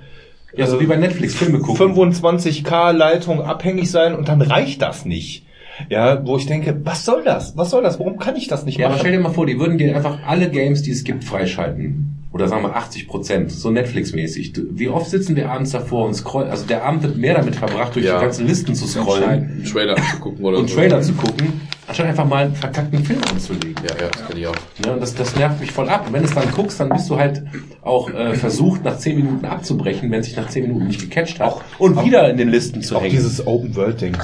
Ja, 0.56 0.68
so 0.68 0.82
wie 0.82 0.86
bei 0.86 0.98
Netflix 0.98 1.36
Filme 1.36 1.60
gucken. 1.60 1.96
25k 1.96 2.92
Leitung 2.92 3.42
abhängig 3.42 3.90
sein 3.90 4.14
und 4.16 4.28
dann 4.28 4.42
reicht 4.42 4.82
das 4.82 5.06
nicht. 5.06 5.46
Ja, 5.90 6.26
wo 6.28 6.36
ich 6.36 6.46
denke, 6.48 6.82
was 6.84 7.06
soll 7.06 7.24
das? 7.24 7.56
Was 7.56 7.70
soll 7.70 7.82
das? 7.82 7.98
Warum 7.98 8.20
kann 8.20 8.36
ich 8.36 8.50
das 8.50 8.66
nicht 8.66 8.78
Ja, 8.78 8.88
aber 8.88 8.98
stell 8.98 9.12
machen? 9.12 9.24
dir 9.24 9.30
mal 9.30 9.34
vor, 9.34 9.46
die 9.46 9.58
würden 9.58 9.78
dir 9.78 9.96
einfach 9.96 10.20
alle 10.28 10.50
Games, 10.50 10.82
die 10.82 10.92
es 10.92 11.06
gibt, 11.06 11.24
freischalten. 11.24 12.21
Oder 12.34 12.48
sagen 12.48 12.64
wir 12.64 12.74
80 12.78 13.10
Prozent, 13.10 13.52
so 13.52 13.72
Netflix-mäßig. 13.72 14.54
Wie 14.72 14.88
oft 14.88 15.10
sitzen 15.10 15.36
wir 15.36 15.52
abends 15.52 15.72
davor 15.72 16.06
und 16.08 16.14
scrollen? 16.14 16.50
Also 16.50 16.66
der 16.66 16.86
Abend 16.86 17.04
wird 17.04 17.18
mehr 17.18 17.34
damit 17.36 17.58
verbracht, 17.58 17.94
durch 17.96 18.06
Ja. 18.06 18.20
die 18.20 18.24
ganzen 18.26 18.48
Listen 18.48 18.74
zu 18.74 18.88
scrollen 18.88 19.24
einen 19.30 19.66
Trailer 19.66 19.98
anzugucken 19.98 20.46
oder 20.46 20.58
und 20.60 20.70
so. 20.70 20.76
Trailer 20.78 21.02
zu 21.02 21.12
gucken, 21.12 21.60
anstatt 21.88 22.06
einfach 22.06 22.26
mal 22.26 22.46
einen 22.46 22.56
verkackten 22.56 23.04
Film 23.04 23.20
anzulegen. 23.30 23.76
Ja, 23.86 24.06
ja, 24.06 24.10
das 24.10 24.26
kann 24.26 24.38
ich 24.38 24.48
auch. 24.48 24.56
Ne, 24.86 24.94
und 24.94 25.02
das, 25.02 25.14
das 25.14 25.36
nervt 25.36 25.60
mich 25.60 25.72
voll 25.74 25.90
ab. 25.90 26.08
Und 26.08 26.14
wenn 26.14 26.22
du 26.24 26.30
es 26.30 26.34
dann 26.34 26.50
guckst, 26.52 26.80
dann 26.80 26.88
bist 26.88 27.10
du 27.10 27.18
halt 27.18 27.44
auch 27.82 28.10
äh, 28.10 28.34
versucht, 28.36 28.86
nach 28.86 28.98
10 28.98 29.18
Minuten 29.18 29.46
abzubrechen, 29.46 30.10
wenn 30.10 30.22
es 30.22 30.28
sich 30.28 30.38
nach 30.38 30.48
10 30.48 30.64
Minuten 30.68 30.88
nicht 30.88 31.02
gecatcht 31.02 31.42
hat. 31.42 31.56
und 31.80 32.02
wieder 32.06 32.30
in 32.30 32.38
den 32.38 32.48
Listen 32.48 32.82
zu 32.82 32.96
Auch 32.96 33.02
hängen. 33.02 33.12
dieses 33.12 33.46
Open 33.46 33.76
World 33.76 34.00
Ding. 34.00 34.16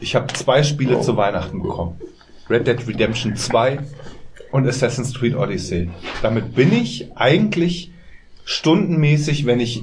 Ich 0.00 0.16
habe 0.16 0.26
zwei 0.34 0.64
Spiele 0.64 1.00
zu 1.02 1.16
Weihnachten 1.16 1.62
bekommen. 1.62 2.00
Red 2.50 2.66
Dead 2.66 2.84
Redemption 2.88 3.36
2 3.36 3.78
und 4.54 4.68
Assassin's 4.68 5.12
Creed 5.12 5.34
Odyssey. 5.34 5.90
Damit 6.22 6.54
bin 6.54 6.72
ich 6.72 7.08
eigentlich 7.16 7.90
stundenmäßig, 8.44 9.46
wenn 9.46 9.58
ich 9.58 9.82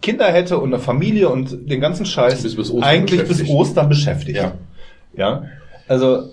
Kinder 0.00 0.26
hätte 0.32 0.58
und 0.58 0.74
eine 0.74 0.82
Familie 0.82 1.28
und 1.28 1.70
den 1.70 1.80
ganzen 1.80 2.04
Scheiß, 2.04 2.42
Bis- 2.42 2.56
bis 2.56 2.74
eigentlich 2.82 3.22
bis. 3.28 3.48
Ostern 3.48 3.88
beschäftigt. 3.88 4.38
Ja. 4.38 4.54
Ja, 5.16 5.44
also 5.86 6.30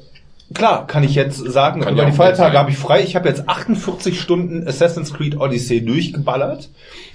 klar, 0.52 0.88
kann 0.88 1.04
ich 1.04 1.14
jetzt 1.14 1.38
sagen, 1.38 1.82
Kann 1.82 1.94
über 1.94 2.06
die 2.06 2.12
Feiertage 2.12 2.58
habe 2.58 2.72
ich 2.72 2.78
frei. 2.78 3.04
Ich 3.04 3.16
habe 3.16 3.30
jetzt 3.30 3.48
48 3.48 4.20
Stunden 4.20 4.68
Assassin's 4.68 5.14
Creed 5.14 5.40
Odyssey 5.40 5.86
durchgeballert 5.86 6.70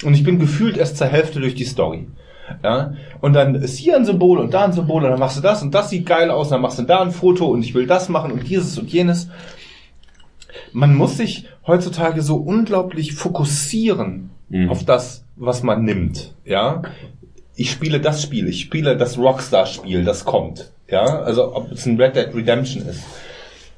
und 0.04 0.14
ich 0.14 0.22
bin 0.22 0.38
gefühlt 0.38 0.76
erst 0.76 0.98
zur 0.98 1.08
Hälfte 1.08 1.40
durch 1.40 1.56
die 1.56 1.64
Story. 1.64 2.06
Ja, 2.62 2.92
und 3.20 3.32
dann 3.32 3.56
ist 3.56 3.76
hier 3.76 3.96
ein 3.96 4.04
Symbol 4.04 4.38
und 4.38 4.54
da 4.54 4.66
ein 4.66 4.72
Symbol 4.72 5.02
und 5.02 5.10
dann 5.10 5.18
machst 5.18 5.36
du 5.38 5.40
das 5.40 5.62
und 5.62 5.74
das 5.74 5.90
sieht 5.90 6.06
geil 6.06 6.30
aus, 6.30 6.50
dann 6.50 6.60
machst 6.60 6.78
du 6.78 6.82
da 6.84 7.00
ein 7.00 7.10
Foto 7.10 7.46
und 7.46 7.62
ich 7.64 7.74
will 7.74 7.88
das 7.88 8.08
machen 8.08 8.30
und 8.30 8.46
dieses 8.48 8.78
und 8.78 8.88
jenes. 8.92 9.28
Man 10.72 10.94
muss 10.94 11.16
sich 11.16 11.46
heutzutage 11.66 12.22
so 12.22 12.36
unglaublich 12.36 13.12
fokussieren 13.14 14.30
Mhm. 14.50 14.68
auf 14.70 14.84
das, 14.84 15.24
was 15.36 15.62
man 15.62 15.84
nimmt. 15.84 16.34
Ja, 16.44 16.82
ich 17.56 17.70
spiele 17.70 18.00
das 18.00 18.22
Spiel, 18.22 18.46
ich 18.48 18.60
spiele 18.60 18.96
das 18.96 19.16
Rockstar-Spiel, 19.18 20.04
das 20.04 20.24
kommt. 20.24 20.70
Ja, 20.88 21.20
also 21.20 21.54
ob 21.56 21.72
es 21.72 21.86
ein 21.86 21.98
Red 22.00 22.14
Dead 22.16 22.34
Redemption 22.34 22.82
ist. 22.86 23.02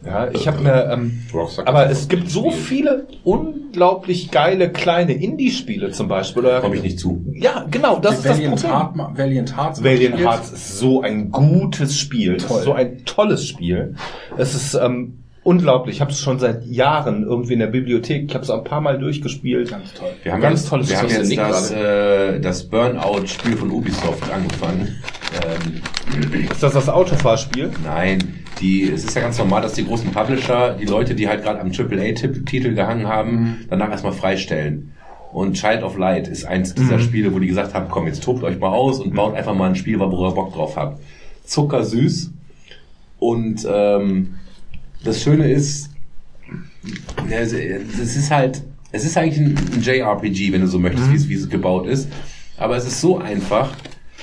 Ja, 0.05 0.29
ich 0.31 0.47
habe 0.47 0.61
mir, 0.63 0.91
ähm, 0.93 1.23
Rockstar 1.33 1.67
aber 1.69 1.89
es 1.89 2.09
gibt 2.09 2.29
so 2.31 2.51
viele 2.51 3.07
unglaublich 3.25 4.31
geile 4.31 4.71
kleine 4.71 5.13
Indie-Spiele 5.15 5.91
zum 5.93 6.09
Beispiel. 6.09 6.43
Komme 6.61 6.77
ich 6.77 6.83
nicht 6.83 6.99
zu. 6.99 7.25
Ja, 7.33 7.65
genau, 7.71 7.99
das 7.99 8.17
ist 8.19 8.27
das 8.27 8.37
Valiant, 8.37 8.61
Problem. 8.61 8.73
Heart, 9.07 9.19
Valiant 9.19 9.57
Hearts. 9.57 9.83
Valiant. 9.85 10.19
Hearts 10.19 10.51
ist 10.51 10.79
so 10.79 11.01
ein 11.01 11.31
gutes 11.31 11.99
Spiel. 11.99 12.37
Toll. 12.37 12.63
So 12.63 12.73
ein 12.73 13.05
tolles 13.05 13.47
Spiel. 13.47 13.95
Es 14.37 14.55
ist 14.55 14.75
ähm, 14.75 15.19
unglaublich. 15.47 15.97
Ich 15.97 16.01
habe 16.01 16.11
es 16.11 16.21
schon 16.21 16.39
seit 16.39 16.67
Jahren 16.67 17.23
irgendwie 17.23 17.53
in 17.53 17.61
der 17.61 17.69
Bibliothek. 17.69 18.25
Ich 18.29 18.35
habe 18.35 18.45
es 18.45 18.51
ein 18.51 18.65
paar 18.65 18.81
Mal 18.81 18.99
durchgespielt. 18.99 19.71
Ganz 19.71 19.95
toll. 19.95 20.11
Wir 20.23 20.33
haben 20.33 20.41
Ganz 20.41 20.63
jetzt, 20.63 20.71
tolles 20.71 20.89
wir 20.89 20.99
haben 20.99 21.09
jetzt 21.09 21.39
das, 21.39 21.71
äh, 21.71 22.41
das 22.41 22.65
Burnout-Spiel 22.65 23.57
von 23.57 23.71
Ubisoft 23.71 24.31
angefangen. 24.31 24.97
Ähm, 25.45 26.49
Ist 26.51 26.63
das 26.63 26.73
das 26.73 26.89
Autofahrspiel? 26.89 27.71
nein, 27.85 28.45
die, 28.61 28.91
es 28.91 29.05
ist 29.05 29.15
ja 29.15 29.23
ganz 29.23 29.39
normal, 29.39 29.63
dass 29.63 29.75
die 29.75 29.87
großen 29.87 30.11
Publisher 30.11 30.77
die 30.81 30.87
Leute, 30.87 31.15
die 31.15 31.29
halt 31.29 31.45
gerade 31.45 31.61
am 31.61 31.71
AAA-Titel 31.71 32.75
gehangen 32.75 33.07
haben, 33.07 33.67
danach 33.71 33.91
erstmal 33.91 34.13
freistellen. 34.13 34.93
Und 35.33 35.55
Child 35.55 35.83
of 35.83 35.99
Light 35.99 36.29
ist 36.29 36.45
eins 36.45 36.75
dieser 36.75 36.99
Spiele, 36.99 37.33
wo 37.33 37.39
die 37.39 37.47
gesagt 37.47 37.75
haben, 37.75 37.89
komm, 37.91 38.07
jetzt 38.07 38.25
tobt 38.25 38.43
euch 38.43 38.59
mal 38.59 38.71
aus 38.71 39.01
und 39.01 39.15
baut 39.15 39.35
einfach 39.35 39.55
mal 39.55 39.69
ein 39.69 39.77
Spiel, 39.77 39.99
wo 40.01 40.27
ihr 40.27 40.35
Bock 40.35 40.55
drauf 40.55 40.77
habt. 40.77 41.01
Zuckersüß. 41.45 42.33
Und 43.19 43.67
ähm, 43.71 44.37
das 45.07 45.23
Schöne 45.23 45.51
ist, 45.51 45.91
es 47.31 47.53
es 47.53 48.17
ist 48.17 48.31
halt, 48.31 48.63
es 48.93 49.05
ist 49.05 49.17
eigentlich 49.17 49.39
ein, 49.39 49.83
JRPG, 49.83 50.53
wenn 50.53 50.61
du 50.61 50.67
so 50.67 50.79
möchtest, 50.79 51.11
wie, 51.11 51.17
es, 51.17 51.29
wie 51.29 51.35
es 51.35 51.49
gebaut 51.49 51.87
ist. 51.87 52.09
Aber 52.57 52.77
es 52.77 52.87
ist 52.87 53.01
so 53.01 53.19
einfach, 53.19 53.75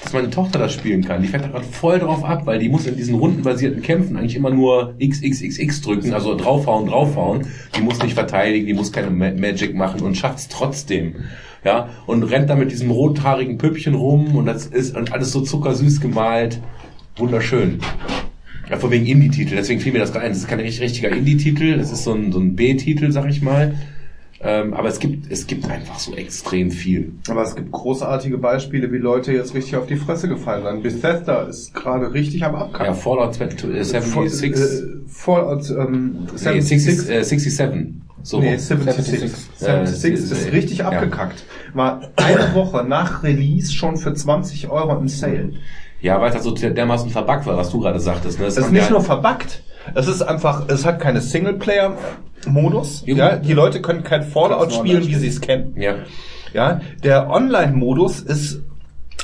dass 0.02 0.14
meine 0.14 0.30
Tochter 0.30 0.60
das 0.60 0.74
spielen 0.74 1.04
kann. 1.04 1.22
Die 1.22 1.28
fährt 1.28 1.44
da 1.44 1.48
gerade 1.50 1.66
voll 1.66 2.00
drauf 2.00 2.24
ab, 2.24 2.46
weil 2.46 2.60
die 2.60 2.70
muss 2.70 2.86
in 2.86 2.98
diesen 2.98 3.16
rundenbasierten 3.16 3.82
Kämpfen 3.82 4.18
eigentlich 4.18 4.36
immer 4.36 4.50
nur 4.50 4.96
XXXX 5.00 5.82
drücken, 5.82 6.14
also 6.14 6.36
draufhauen, 6.36 6.88
draufhauen. 6.88 7.48
Die 7.78 7.82
muss 7.82 8.02
nicht 8.02 8.14
verteidigen, 8.14 8.66
die 8.66 8.74
muss 8.74 8.92
keine 8.92 9.10
Ma 9.10 9.32
Magic 9.32 9.76
machen 9.76 10.02
und 10.02 10.16
schafft's 10.16 10.48
trotzdem. 10.48 11.16
Ja, 11.64 11.90
und 12.08 12.24
rennt 12.24 12.50
da 12.50 12.56
mit 12.56 12.72
diesem 12.72 12.92
rothaarigen 12.92 13.58
Püppchen 13.58 13.94
rum 13.94 14.36
und 14.36 14.48
das 14.48 14.66
ist 14.66 14.98
und 14.98 15.14
alles 15.14 15.32
so 15.32 15.42
zuckersüß 15.42 16.02
gemalt. 16.02 16.60
Wunderschön. 17.16 17.80
Ja, 18.74 18.80
von 18.80 18.90
wegen 18.90 19.06
Indie-Titel, 19.06 19.56
deswegen 19.56 19.80
fiel 19.80 19.94
mir 19.94 20.00
das 20.00 20.12
gerade 20.12 20.26
ein. 20.26 20.32
Das 20.32 20.40
ist 20.40 20.48
kein 20.48 20.60
richtig- 20.60 20.82
richtiger 20.82 21.10
Indie-Titel, 21.10 21.78
das 21.78 21.92
ist 21.92 22.06
so 22.06 22.14
ein, 22.16 22.32
so 22.32 22.40
ein 22.40 22.56
B-Titel, 22.56 23.12
sag 23.12 23.30
ich 23.30 23.44
mal. 23.44 23.76
Ähm, 24.42 24.74
aber 24.74 24.88
es 24.90 24.98
gibt, 24.98 25.32
es 25.32 25.46
gibt 25.46 25.70
einfach 25.70 26.00
so 26.00 26.16
extrem 26.16 26.72
viel. 26.72 27.12
Aber 27.30 27.44
es 27.44 27.56
gibt 27.56 27.72
großartige 27.72 28.40
Beispiele, 28.40 28.92
wie 28.92 28.98
Leute 28.98 29.32
jetzt 29.32 29.54
richtig 29.54 29.76
auf 29.76 29.86
die 29.86 29.96
Fresse 29.96 30.28
gefallen 30.28 30.64
sind. 30.64 30.82
Bethesda 30.82 31.44
ist 31.44 31.76
gerade 31.76 32.14
richtig 32.16 32.44
am 32.44 32.54
Ja, 32.56 32.62
Abkacken. 32.62 32.96
Fallout 32.96 33.36
76, 33.36 34.52
Äh, 34.54 34.58
Fallout 35.08 35.70
ähm, 35.70 36.28
nee, 36.32 36.38
76. 36.38 36.84
60, 36.98 37.16
äh, 37.16 37.24
67. 37.24 37.94
So. 38.24 38.40
Nee, 38.40 38.58
76. 38.58 39.32
76 39.58 40.10
Äh, 40.10 40.14
ist 40.16 40.46
äh, 40.48 40.50
richtig 40.50 40.78
ja. 40.80 40.90
abgekackt. 40.90 41.44
War 41.76 42.02
eine 42.16 42.56
Woche 42.56 42.84
nach 42.84 43.22
Release 43.22 43.72
schon 43.72 43.98
für 43.98 44.16
20 44.16 44.68
Euro 44.72 44.98
im 44.98 45.08
Sale. 45.10 45.52
Ja, 46.04 46.20
weil 46.20 46.32
das 46.32 46.44
so 46.44 46.52
dermaßen 46.52 47.10
verbuggt 47.10 47.46
war, 47.46 47.56
was 47.56 47.70
du 47.72 47.80
gerade 47.80 47.98
sagtest. 48.02 48.38
Ne? 48.38 48.46
Das 48.46 48.58
Es 48.58 48.66
ist 48.66 48.72
nicht 48.74 48.90
nur 48.90 49.00
verbuggt. 49.00 49.64
Es 49.96 50.10
ist 50.10 50.22
einfach, 50.22 50.68
es 50.68 50.86
hat 50.86 51.00
keine 51.00 51.22
Singleplayer-Modus. 51.22 53.04
Ja, 53.06 53.38
die 53.38 53.54
Leute 53.54 53.82
können 53.82 54.04
kein 54.04 54.22
Fallout 54.24 54.74
spielen, 54.74 55.08
wie 55.08 55.16
sie 55.16 55.30
es 55.30 55.40
kennen. 55.40 55.74
Ja. 55.78 55.96
Ja, 56.54 56.82
der 57.04 57.30
Online-Modus 57.30 58.20
ist 58.20 58.62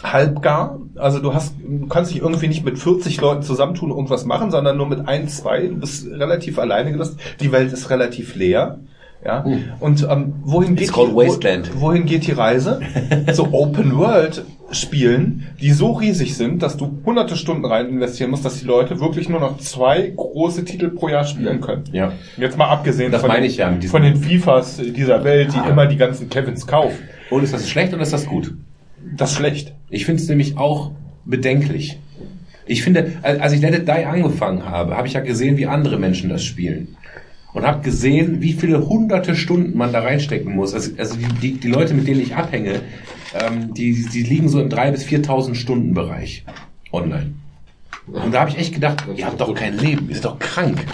halbgar. 0.02 0.80
Also 0.96 1.20
du 1.20 1.34
hast, 1.34 1.56
du 1.60 1.88
kannst 1.88 2.12
dich 2.12 2.22
irgendwie 2.22 2.48
nicht 2.48 2.64
mit 2.64 2.80
40 2.80 3.20
Leuten 3.20 3.44
zusammentun 3.44 3.92
und 3.92 3.98
irgendwas 3.98 4.24
machen, 4.24 4.50
sondern 4.50 4.78
nur 4.78 4.88
mit 4.88 5.06
ein, 5.06 5.28
zwei. 5.28 5.68
Du 5.68 5.76
bist 5.76 6.08
relativ 6.08 6.60
alleine 6.60 6.94
gelassen. 6.94 7.18
Die 7.42 7.52
Welt 7.52 7.74
ist 7.74 7.90
relativ 7.90 8.36
leer. 8.36 8.80
Ja. 9.24 9.46
Und 9.80 10.08
ähm, 10.10 10.36
wohin 10.44 10.76
geht 10.76 10.90
It's 10.90 10.96
die, 10.98 11.16
Wasteland. 11.16 11.72
Wo, 11.76 11.88
wohin 11.88 12.06
geht 12.06 12.26
die 12.26 12.32
Reise? 12.32 12.80
so 13.34 13.50
Open 13.52 13.98
World 13.98 14.46
Spielen, 14.72 15.48
die 15.60 15.72
so 15.72 15.94
riesig 15.94 16.38
sind, 16.38 16.62
dass 16.62 16.78
du 16.78 17.00
hunderte 17.04 17.36
Stunden 17.36 17.66
rein 17.66 17.90
investieren 17.90 18.30
musst, 18.30 18.46
dass 18.46 18.60
die 18.60 18.66
Leute 18.66 19.00
wirklich 19.00 19.28
nur 19.28 19.40
noch 19.40 19.58
zwei 19.58 20.14
große 20.16 20.64
Titel 20.64 20.90
pro 20.90 21.10
Jahr 21.10 21.24
spielen 21.24 21.60
können. 21.60 21.86
Ja. 21.92 22.12
Jetzt 22.38 22.56
mal 22.56 22.68
abgesehen 22.68 23.12
Das 23.12 23.22
von, 23.22 23.30
meine 23.30 23.42
den, 23.42 23.50
ich 23.50 23.58
ja 23.58 23.72
mit 23.72 23.86
von 23.86 24.04
den 24.04 24.16
FIFAs 24.18 24.78
dieser 24.78 25.24
Welt, 25.24 25.54
die 25.54 25.58
Ah. 25.58 25.70
immer 25.70 25.88
die 25.88 25.98
ganzen 25.98 26.30
Kevins 26.30 26.68
kaufen. 26.68 27.00
Und 27.32 27.44
ist 27.44 27.54
das 27.54 27.68
schlecht 27.68 27.94
oder 27.94 28.04
ist 28.04 28.14
das 28.14 28.28
gut? 28.28 28.54
Das 29.18 29.32
ist 29.32 29.38
schlecht. 29.38 29.74
Ich 29.90 30.06
finde 30.06 30.22
es 30.22 30.30
nämlich 30.30 30.58
auch 30.58 30.92
bedenklich. 31.26 32.00
Ich 32.68 32.84
finde, 32.84 33.14
als 33.24 33.40
als 33.40 33.54
ich 33.54 33.62
Let 33.62 33.74
It 33.74 33.88
Die 33.88 34.06
angefangen 34.06 34.66
habe, 34.66 34.96
habe 34.96 35.08
ich 35.08 35.14
ja 35.14 35.22
gesehen, 35.22 35.58
wie 35.58 35.66
andere 35.66 35.98
Menschen 35.98 36.30
das 36.30 36.44
spielen. 36.44 36.96
Und 37.54 37.64
habe 37.66 37.82
gesehen, 37.82 38.42
wie 38.42 38.54
viele 38.54 38.88
hunderte 38.88 39.36
Stunden 39.36 39.78
man 39.78 39.92
da 39.92 40.02
reinstecken 40.02 40.56
muss. 40.56 40.74
Also, 40.74 40.92
also 40.98 41.16
die, 41.16 41.28
die, 41.40 41.60
die 41.60 41.68
Leute, 41.68 41.94
mit 41.94 42.08
denen 42.08 42.22
ich 42.22 42.36
abhänge, 42.36 42.82
ähm, 43.34 43.74
die, 43.74 44.08
die 44.10 44.24
liegen 44.24 44.50
so 44.50 44.62
im 44.62 44.70
3.000 44.70 44.92
bis 44.92 45.06
4.000 45.06 45.56
Stunden 45.56 45.94
Bereich 45.94 46.46
online. 46.92 47.34
Und 48.08 48.34
da 48.34 48.42
habe 48.42 48.50
ich 48.50 48.58
echt 48.58 48.74
gedacht, 48.74 49.04
ihr 49.16 49.26
habt 49.26 49.40
doch 49.40 49.54
kein 49.54 49.78
Leben, 49.78 50.10
ihr 50.10 50.16
seid 50.16 50.26
doch 50.26 50.40
krank. 50.40 50.86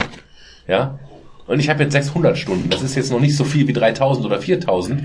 Ja? 0.67 0.99
Und 1.47 1.59
ich 1.59 1.69
habe 1.69 1.83
jetzt 1.83 1.93
600 1.93 2.37
Stunden. 2.37 2.69
Das 2.69 2.81
ist 2.81 2.95
jetzt 2.95 3.11
noch 3.11 3.19
nicht 3.19 3.35
so 3.35 3.43
viel 3.43 3.67
wie 3.67 3.73
3000 3.73 4.25
oder 4.25 4.39
4000. 4.39 5.03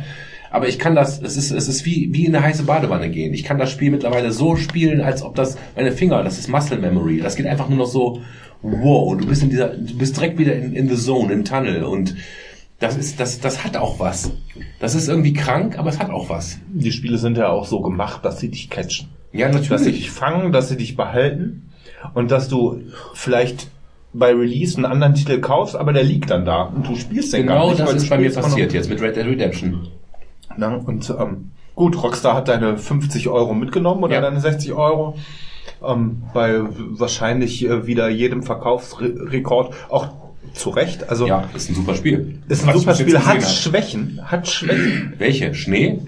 Aber 0.50 0.66
ich 0.66 0.80
kann 0.80 0.96
das, 0.96 1.22
es 1.22 1.36
ist, 1.36 1.52
es 1.52 1.68
ist 1.68 1.84
wie, 1.84 2.12
wie 2.12 2.26
in 2.26 2.34
eine 2.34 2.44
heiße 2.44 2.64
Badewanne 2.64 3.10
gehen. 3.10 3.32
Ich 3.34 3.44
kann 3.44 3.58
das 3.58 3.70
Spiel 3.70 3.90
mittlerweile 3.90 4.32
so 4.32 4.56
spielen, 4.56 5.00
als 5.00 5.22
ob 5.22 5.36
das 5.36 5.56
meine 5.76 5.92
Finger, 5.92 6.24
das 6.24 6.38
ist 6.38 6.48
Muscle 6.48 6.78
Memory. 6.78 7.20
Das 7.20 7.36
geht 7.36 7.46
einfach 7.46 7.68
nur 7.68 7.78
noch 7.78 7.86
so, 7.86 8.20
wow, 8.62 9.16
du 9.16 9.26
bist 9.26 9.42
in 9.42 9.50
dieser, 9.50 9.68
du 9.68 9.96
bist 9.96 10.16
direkt 10.16 10.38
wieder 10.38 10.54
in, 10.54 10.72
in 10.74 10.88
the 10.88 10.96
zone, 10.96 11.32
im 11.32 11.44
Tunnel. 11.44 11.84
Und 11.84 12.14
das 12.78 12.96
ist, 12.96 13.20
das, 13.20 13.40
das 13.40 13.64
hat 13.64 13.76
auch 13.76 13.98
was. 13.98 14.30
Das 14.80 14.94
ist 14.94 15.08
irgendwie 15.08 15.32
krank, 15.32 15.78
aber 15.78 15.90
es 15.90 15.98
hat 15.98 16.10
auch 16.10 16.28
was. 16.28 16.58
Die 16.72 16.92
Spiele 16.92 17.18
sind 17.18 17.36
ja 17.36 17.48
auch 17.48 17.66
so 17.66 17.80
gemacht, 17.80 18.24
dass 18.24 18.40
sie 18.40 18.50
dich 18.50 18.70
catchen. 18.70 19.08
Ja, 19.32 19.48
Dass 19.48 19.62
sie 19.64 19.70
natürlich. 19.70 19.96
dich 19.98 20.10
fangen, 20.10 20.50
dass 20.52 20.68
sie 20.68 20.76
dich 20.76 20.96
behalten 20.96 21.70
und 22.14 22.30
dass 22.30 22.48
du 22.48 22.80
vielleicht 23.14 23.68
bei 24.12 24.32
Release 24.32 24.76
einen 24.76 24.86
anderen 24.86 25.14
Titel 25.14 25.38
kaufst, 25.40 25.76
aber 25.76 25.92
der 25.92 26.02
liegt 26.02 26.30
dann 26.30 26.44
da 26.44 26.62
und 26.62 26.88
du 26.88 26.96
spielst 26.96 27.32
den 27.32 27.46
gar 27.46 27.56
Genau 27.58 27.68
nicht. 27.68 27.80
das 27.80 27.86
weil 27.86 27.94
du 27.94 28.02
ist 28.02 28.10
bei 28.10 28.18
mir 28.18 28.32
passiert 28.32 28.72
jetzt 28.72 28.90
mit 28.90 29.00
Red 29.00 29.14
Dead 29.14 29.24
Redemption. 29.26 29.86
Na, 30.56 30.74
und 30.74 31.14
ähm, 31.16 31.52
gut, 31.76 32.02
Rockstar 32.02 32.34
hat 32.34 32.48
deine 32.48 32.76
50 32.76 33.28
Euro 33.28 33.54
mitgenommen 33.54 34.02
oder 34.02 34.14
Ja. 34.14 34.20
deine 34.20 34.40
60 34.40 34.72
Euro. 34.72 35.16
Ähm, 35.86 36.22
bei 36.34 36.60
wahrscheinlich 36.78 37.64
äh, 37.64 37.86
wieder 37.86 38.08
jedem 38.08 38.42
Verkaufsrekord 38.42 39.74
auch 39.88 40.08
zu 40.54 40.70
Recht. 40.70 41.08
Also 41.08 41.26
Ja, 41.26 41.48
ist 41.54 41.68
ein 41.70 41.74
super 41.74 41.94
Spiel. 41.94 42.38
ist 42.48 42.62
ein 42.62 42.68
Was 42.68 42.76
super 42.80 42.94
Spiel, 42.94 43.18
hat. 43.18 43.42
Schwächen, 43.42 44.20
hat 44.24 44.48
Schwächen. 44.48 45.14
Welche? 45.18 45.54
Schnee? 45.54 46.00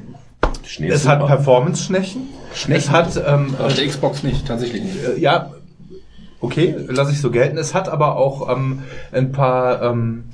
Schnee 0.64 0.89
ist 0.89 0.94
es 0.94 1.09
hat 1.09 1.20
super. 1.20 1.36
Performance-Schwächen. 1.36 2.22
Es 2.68 2.90
hat 2.90 3.16
ähm, 3.26 3.55
Auf 3.59 3.74
der 3.74 3.86
Xbox 3.86 4.22
nicht, 4.22 4.47
tatsächlich 4.47 4.82
nicht. 4.82 4.97
äh, 5.05 5.18
ja, 5.20 5.52
okay, 6.40 6.74
lasse 6.89 7.12
ich 7.12 7.20
so 7.20 7.30
gelten. 7.30 7.56
Es 7.56 7.74
hat 7.74 7.89
aber 7.89 8.16
auch 8.16 8.51
ähm, 8.55 8.80
ein 9.12 9.32
paar 9.32 9.82
ähm, 9.82 10.24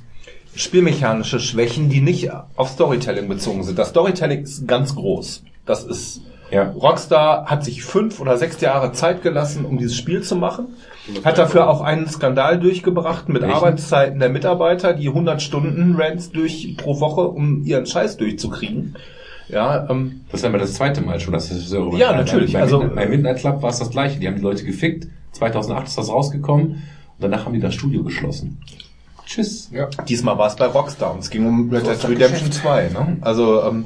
spielmechanische 0.55 1.39
Schwächen, 1.39 1.89
die 1.89 2.01
nicht 2.01 2.31
auf 2.55 2.69
Storytelling 2.69 3.27
bezogen 3.29 3.63
sind. 3.63 3.79
Das 3.79 3.89
Storytelling 3.89 4.43
ist 4.43 4.67
ganz 4.67 4.95
groß. 4.95 5.43
Das 5.65 5.83
ist 5.83 6.21
Ja. 6.51 6.63
Rockstar 6.71 7.45
hat 7.45 7.63
sich 7.63 7.83
fünf 7.83 8.19
oder 8.19 8.37
sechs 8.37 8.59
Jahre 8.61 8.91
Zeit 8.91 9.21
gelassen, 9.21 9.65
um 9.65 9.77
dieses 9.77 9.95
Spiel 9.95 10.21
zu 10.23 10.35
machen. 10.35 10.67
Hat 11.23 11.37
dafür 11.37 11.69
auch 11.69 11.81
einen 11.81 12.07
Skandal 12.07 12.59
durchgebracht 12.59 13.29
mit 13.29 13.41
Welchen? 13.41 13.55
Arbeitszeiten 13.55 14.19
der 14.19 14.29
Mitarbeiter, 14.29 14.93
die 14.93 15.07
100 15.07 15.41
Stunden 15.41 15.95
Rents 15.95 16.31
durch 16.31 16.75
pro 16.77 16.99
Woche, 16.99 17.21
um 17.21 17.63
ihren 17.63 17.85
Scheiß 17.85 18.17
durchzukriegen. 18.17 18.95
Ja, 19.47 19.87
ähm, 19.89 20.21
Das 20.31 20.41
ist 20.41 20.45
aber 20.45 20.59
das 20.59 20.73
zweite 20.75 21.01
Mal 21.01 21.19
schon, 21.19 21.33
dass 21.33 21.49
das 21.49 21.67
so 21.67 21.95
Ja, 21.95 22.15
natürlich, 22.15 22.53
Bei, 22.53 22.61
also- 22.61 22.83
bei 22.93 23.07
Midnight 23.07 23.37
Club 23.37 23.61
war 23.61 23.69
es 23.71 23.79
das 23.79 23.89
gleiche. 23.89 24.19
Die 24.19 24.27
haben 24.27 24.35
die 24.35 24.41
Leute 24.43 24.63
gefickt. 24.63 25.07
2008 25.31 25.87
ist 25.87 25.97
das 25.97 26.09
rausgekommen. 26.09 26.67
Und 26.67 26.81
danach 27.19 27.45
haben 27.45 27.53
die 27.53 27.59
das 27.59 27.73
Studio 27.73 28.03
geschlossen. 28.03 28.59
Tschüss. 29.25 29.69
Ja. 29.71 29.87
diesmal 30.07 30.39
war 30.39 30.47
es 30.47 30.55
bei 30.55 30.65
Rockstar 30.65 31.13
und 31.13 31.19
es 31.19 31.29
ging 31.29 31.45
um 31.45 31.69
Red 31.69 31.85
Dead 31.85 32.09
Redemption 32.09 32.51
2. 32.51 32.89
Ne? 32.89 33.17
Also 33.21 33.61
ähm, 33.63 33.85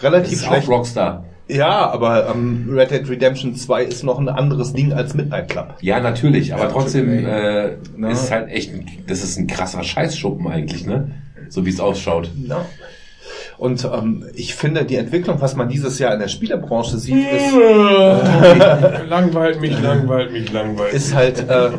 relativ 0.00 0.34
ist 0.34 0.44
auch 0.44 0.48
schlecht. 0.52 0.68
Rockstar. 0.68 1.24
Ja, 1.48 1.90
aber 1.90 2.30
ähm, 2.30 2.66
Red 2.70 2.90
Dead 2.90 3.08
Redemption 3.08 3.54
2 3.54 3.84
ist 3.84 4.02
noch 4.02 4.18
ein 4.18 4.28
anderes 4.28 4.72
Ding 4.72 4.92
als 4.92 5.14
Midnight 5.14 5.50
Club. 5.50 5.74
Ja, 5.80 6.00
natürlich. 6.00 6.54
Aber 6.54 6.70
trotzdem 6.70 7.26
äh, 7.26 7.76
Na. 7.96 8.10
ist 8.10 8.24
es 8.24 8.30
halt 8.30 8.48
echt, 8.50 8.72
ein, 8.72 8.86
das 9.06 9.22
ist 9.22 9.36
ein 9.38 9.46
krasser 9.46 9.82
Scheißschuppen 9.82 10.46
eigentlich, 10.46 10.86
ne? 10.86 11.10
So 11.50 11.66
wie 11.66 11.70
es 11.70 11.80
ausschaut. 11.80 12.30
Ja. 12.48 12.64
Und 13.58 13.84
ähm, 13.84 14.24
ich 14.34 14.54
finde, 14.54 14.84
die 14.84 14.96
Entwicklung, 14.96 15.40
was 15.40 15.54
man 15.54 15.68
dieses 15.68 15.98
Jahr 15.98 16.12
in 16.12 16.20
der 16.20 16.28
Spielebranche 16.28 16.98
sieht, 16.98 17.14
ist, 17.14 17.54
langweilt 19.08 19.60
mich, 19.60 19.80
langweilt 19.80 20.32
mich, 20.32 20.52
langweilt 20.52 20.92
ist 20.92 21.14
halt, 21.14 21.38
äh, 21.48 21.70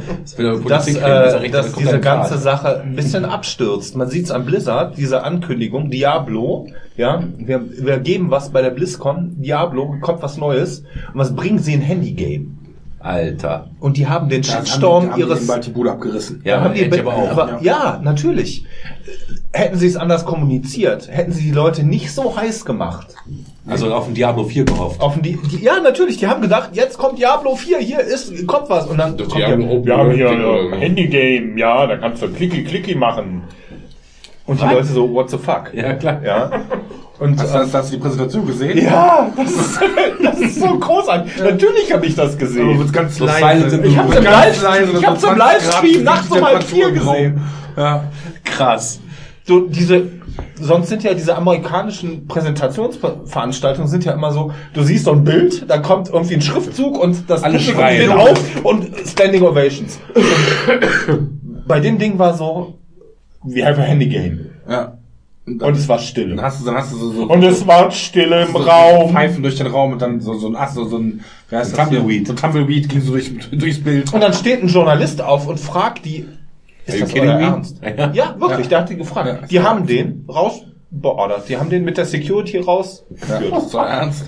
dass, 0.68 0.88
äh, 0.88 1.50
dass 1.50 1.74
diese 1.74 1.96
ein 1.96 2.02
ganze. 2.02 2.38
Sache 2.38 2.82
ein 2.82 2.96
bisschen 2.96 3.26
abstürzt. 3.26 3.96
Man 3.96 4.10
sieht 4.10 4.26
es 4.26 4.32
an 4.32 4.46
Blizzard, 4.46 4.98
diese 4.98 5.24
Ankündigung, 5.24 5.90
Diablo, 5.90 6.68
ja, 6.96 7.24
wir, 7.38 7.66
wir 7.70 8.00
geben 8.00 8.32
was 8.32 8.52
bei 8.52 8.62
der 8.62 8.70
BlizzCon, 8.70 9.42
Diablo, 9.42 9.96
kommt 10.02 10.22
was 10.22 10.38
Neues. 10.38 10.80
Und 10.80 11.20
was 11.20 11.36
bringen 11.36 11.60
sie 11.60 11.74
in 11.74 11.82
Handygame? 11.82 12.48
Alter. 13.06 13.70
Und 13.80 13.98
die 13.98 14.08
haben 14.08 14.30
den 14.30 14.42
Da 14.42 14.54
haben 14.56 14.66
Shitstorm 14.66 15.04
die- 15.04 15.10
haben 15.12 15.16
die 15.16 15.22
ihres 15.28 15.40
ihnen 15.40 15.48
bald 15.48 15.66
die 15.66 15.70
Bude 15.70 15.92
abgerissen. 15.92 16.42
Ja, 16.44 16.62
haben 16.62 16.74
die, 16.74 17.00
aber 17.00 17.14
auch. 17.14 17.30
aber 17.32 17.60
ja. 17.62 18.00
natürlich. 18.04 18.66
Hätten 19.54 19.78
sie 19.78 19.88
es 19.88 19.96
anders 19.96 20.26
kommuniziert, 20.26 21.08
hätten 21.10 21.32
sie 21.32 21.44
die 21.44 21.52
Leute 21.52 21.84
nicht 21.84 22.12
so 22.12 22.36
heiß 22.36 22.66
gemacht. 22.66 23.08
Also 23.68 23.94
auf 23.94 24.06
den 24.06 24.16
Diablo 24.16 24.44
4 24.44 24.66
gehofft. 24.66 25.00
Auf 25.02 25.20
die, 25.22 25.38
die, 25.38 25.64
ja, 25.64 25.80
natürlich, 25.80 26.18
die 26.18 26.28
haben 26.28 26.42
gedacht, 26.42 26.72
jetzt 26.74 26.98
kommt 26.98 27.18
Diablo 27.20 27.56
4, 27.56 27.80
hier 27.80 28.00
ist, 28.00 28.46
kommt 28.48 28.70
was. 28.70 28.88
Und 28.88 28.98
dann 28.98 29.18
Das 29.18 29.28
kommt 29.28 29.40
Diablo 29.40 29.66
ja, 29.66 29.86
wir 29.86 29.98
haben 29.98 30.12
hier 30.12 30.30
oder? 30.32 30.78
Handygame, 30.78 31.58
ja, 31.60 31.88
da 31.88 31.98
kannst 31.98 32.22
du 32.22 32.28
klicki 32.30 32.64
klicki 32.64 32.96
machen. 32.96 33.44
Und 34.46 34.62
die 34.62 34.66
Leute 34.66 34.86
so, 34.88 35.12
what 35.12 35.30
the 35.30 35.38
fuck? 35.38 35.72
Ja, 35.74 35.94
klar. 35.94 36.22
Ja. 36.24 36.52
Und 37.18 37.40
Hast, 37.40 37.54
ähm, 37.54 37.62
hast, 37.62 37.74
hast 37.74 37.92
du 37.92 37.96
die 37.96 38.02
Präsentation 38.02 38.46
gesehen? 38.46 38.78
ja, 38.78 39.32
das 39.38 39.52
ist, 39.52 39.80
das 40.24 40.40
ist 40.40 40.60
so 40.60 40.78
großartig. 40.78 41.32
Natürlich 41.42 41.94
habe 41.94 42.06
ich 42.06 42.16
das 42.16 42.32
Aber 42.32 42.38
gesehen. 42.40 42.78
wird's 42.80 42.92
ganz 42.92 43.16
So 43.16 43.26
leise. 43.26 43.82
Ich 43.86 43.98
hab's 43.98 44.10
room. 44.10 44.18
im 44.18 44.24
Ganz 44.24 44.62
Livestream, 44.62 44.72
leise, 44.72 44.98
ich 45.00 45.08
hab's 45.08 45.24
im 45.24 45.30
20 45.30 45.38
Livestream 45.40 46.04
nachts 46.04 46.32
um 46.32 46.46
halb 46.46 46.64
vier 46.64 46.92
gesehen. 46.92 47.42
Ja. 47.78 48.04
Krass. 48.44 49.00
so 49.46 49.62
diese 49.62 50.08
sonst 50.60 50.90
sind 50.90 51.04
ja 51.04 51.14
diese 51.14 51.36
amerikanischen 51.38 52.28
Präsentationsveranstaltungen 52.28 53.88
sind 53.90 54.04
ja 54.04 54.12
immer 54.14 54.32
so, 54.32 54.52
du 54.74 54.84
siehst 54.84 55.06
so 55.06 55.12
ein 55.12 55.24
Bild, 55.24 55.70
da 55.70 55.78
kommt 55.78 56.10
irgendwie 56.10 56.36
ein 56.36 56.42
Schriftzug 56.42 56.98
und 57.02 57.30
das 57.30 57.44
Alle 57.44 57.60
schreien. 57.60 58.12
auf 58.12 58.38
und 58.64 58.88
Standing 59.08 59.44
Ovations. 59.44 60.00
Und 61.08 61.66
bei 61.68 61.80
dem 61.80 61.98
Ding 61.98 62.20
war 62.20 62.34
so, 62.34 62.80
we 63.44 63.66
have 63.66 63.80
a 63.82 63.84
handy 63.86 64.08
game. 64.08 64.48
ja. 64.70 64.95
Und 65.48 65.62
Und 65.62 65.78
es 65.78 65.88
war 65.88 66.00
Stille. 66.00 66.36
dann 66.36 66.44
hast 66.46 66.62
du, 66.62 66.66
dann 66.66 66.76
hast 66.76 66.92
du 66.92 66.98
so, 66.98 67.12
so 67.12 67.24
Und 67.28 67.44
es 67.44 67.68
war 67.68 67.92
Stille 67.92 68.46
im 68.46 68.52
so 68.52 68.58
Raum. 68.58 69.12
Pfeifen 69.12 69.44
durch 69.44 69.56
den 69.56 69.68
Raum 69.68 69.92
und 69.94 70.02
dann 70.02 70.20
so, 70.20 70.34
so 70.34 70.48
ein 70.48 70.56
Ast, 70.56 70.74
so, 70.76 70.86
so 70.86 70.98
ein, 70.98 71.22
wie 71.50 71.56
heißt 71.56 71.72
Ein 71.74 71.78
das? 71.78 71.90
Tumbleweed. 71.90 72.28
So 72.28 72.34
ein 72.34 72.38
Tumblewead 72.38 72.90
ging 72.90 73.02
so 73.02 73.12
durch, 73.12 73.32
durchs 73.52 73.84
Bild. 73.84 74.12
Und 74.12 74.22
dann 74.22 74.34
steht 74.34 74.64
ein 74.64 74.70
Journalist 74.70 75.22
auf 75.22 75.48
und 75.48 75.60
fragt 75.60 76.04
die, 76.06 76.26
ist 76.88 77.00
das 77.02 77.10
kidding 77.10 77.30
euer? 77.30 77.40
Ernst? 77.40 77.80
Ja. 77.98 78.12
Ja, 78.14 78.36
wirklich, 78.40 78.66
Ja. 78.66 78.70
der 78.70 78.80
hat 78.80 78.90
die 78.90 78.96
gefragt. 78.96 79.28
Ja. 79.42 79.48
Die 79.48 79.60
haben 79.60 79.86
den 79.86 80.26
rausbeordert. 80.28 81.48
Die 81.50 81.58
haben 81.58 81.70
den 81.70 81.84
mit 81.84 81.98
der 81.98 82.06
Security 82.06 82.58
rausgeführt. 82.58 83.44
Ja, 83.44 83.50
das 83.60 83.74
war 83.74 83.88
ernst. 83.90 84.26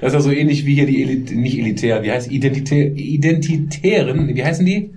Das 0.00 0.08
ist 0.08 0.14
ja 0.14 0.20
so 0.20 0.30
ähnlich 0.30 0.64
wie 0.66 0.74
hier 0.74 0.86
die 0.86 1.02
Elit 1.02 1.30
nicht 1.34 1.58
elitär, 1.58 2.02
wie 2.02 2.12
heißt 2.12 2.30
Identitä 2.30 2.74
Identitären, 2.74 4.34
wie 4.34 4.44
heißen 4.44 4.64
die? 4.66 4.92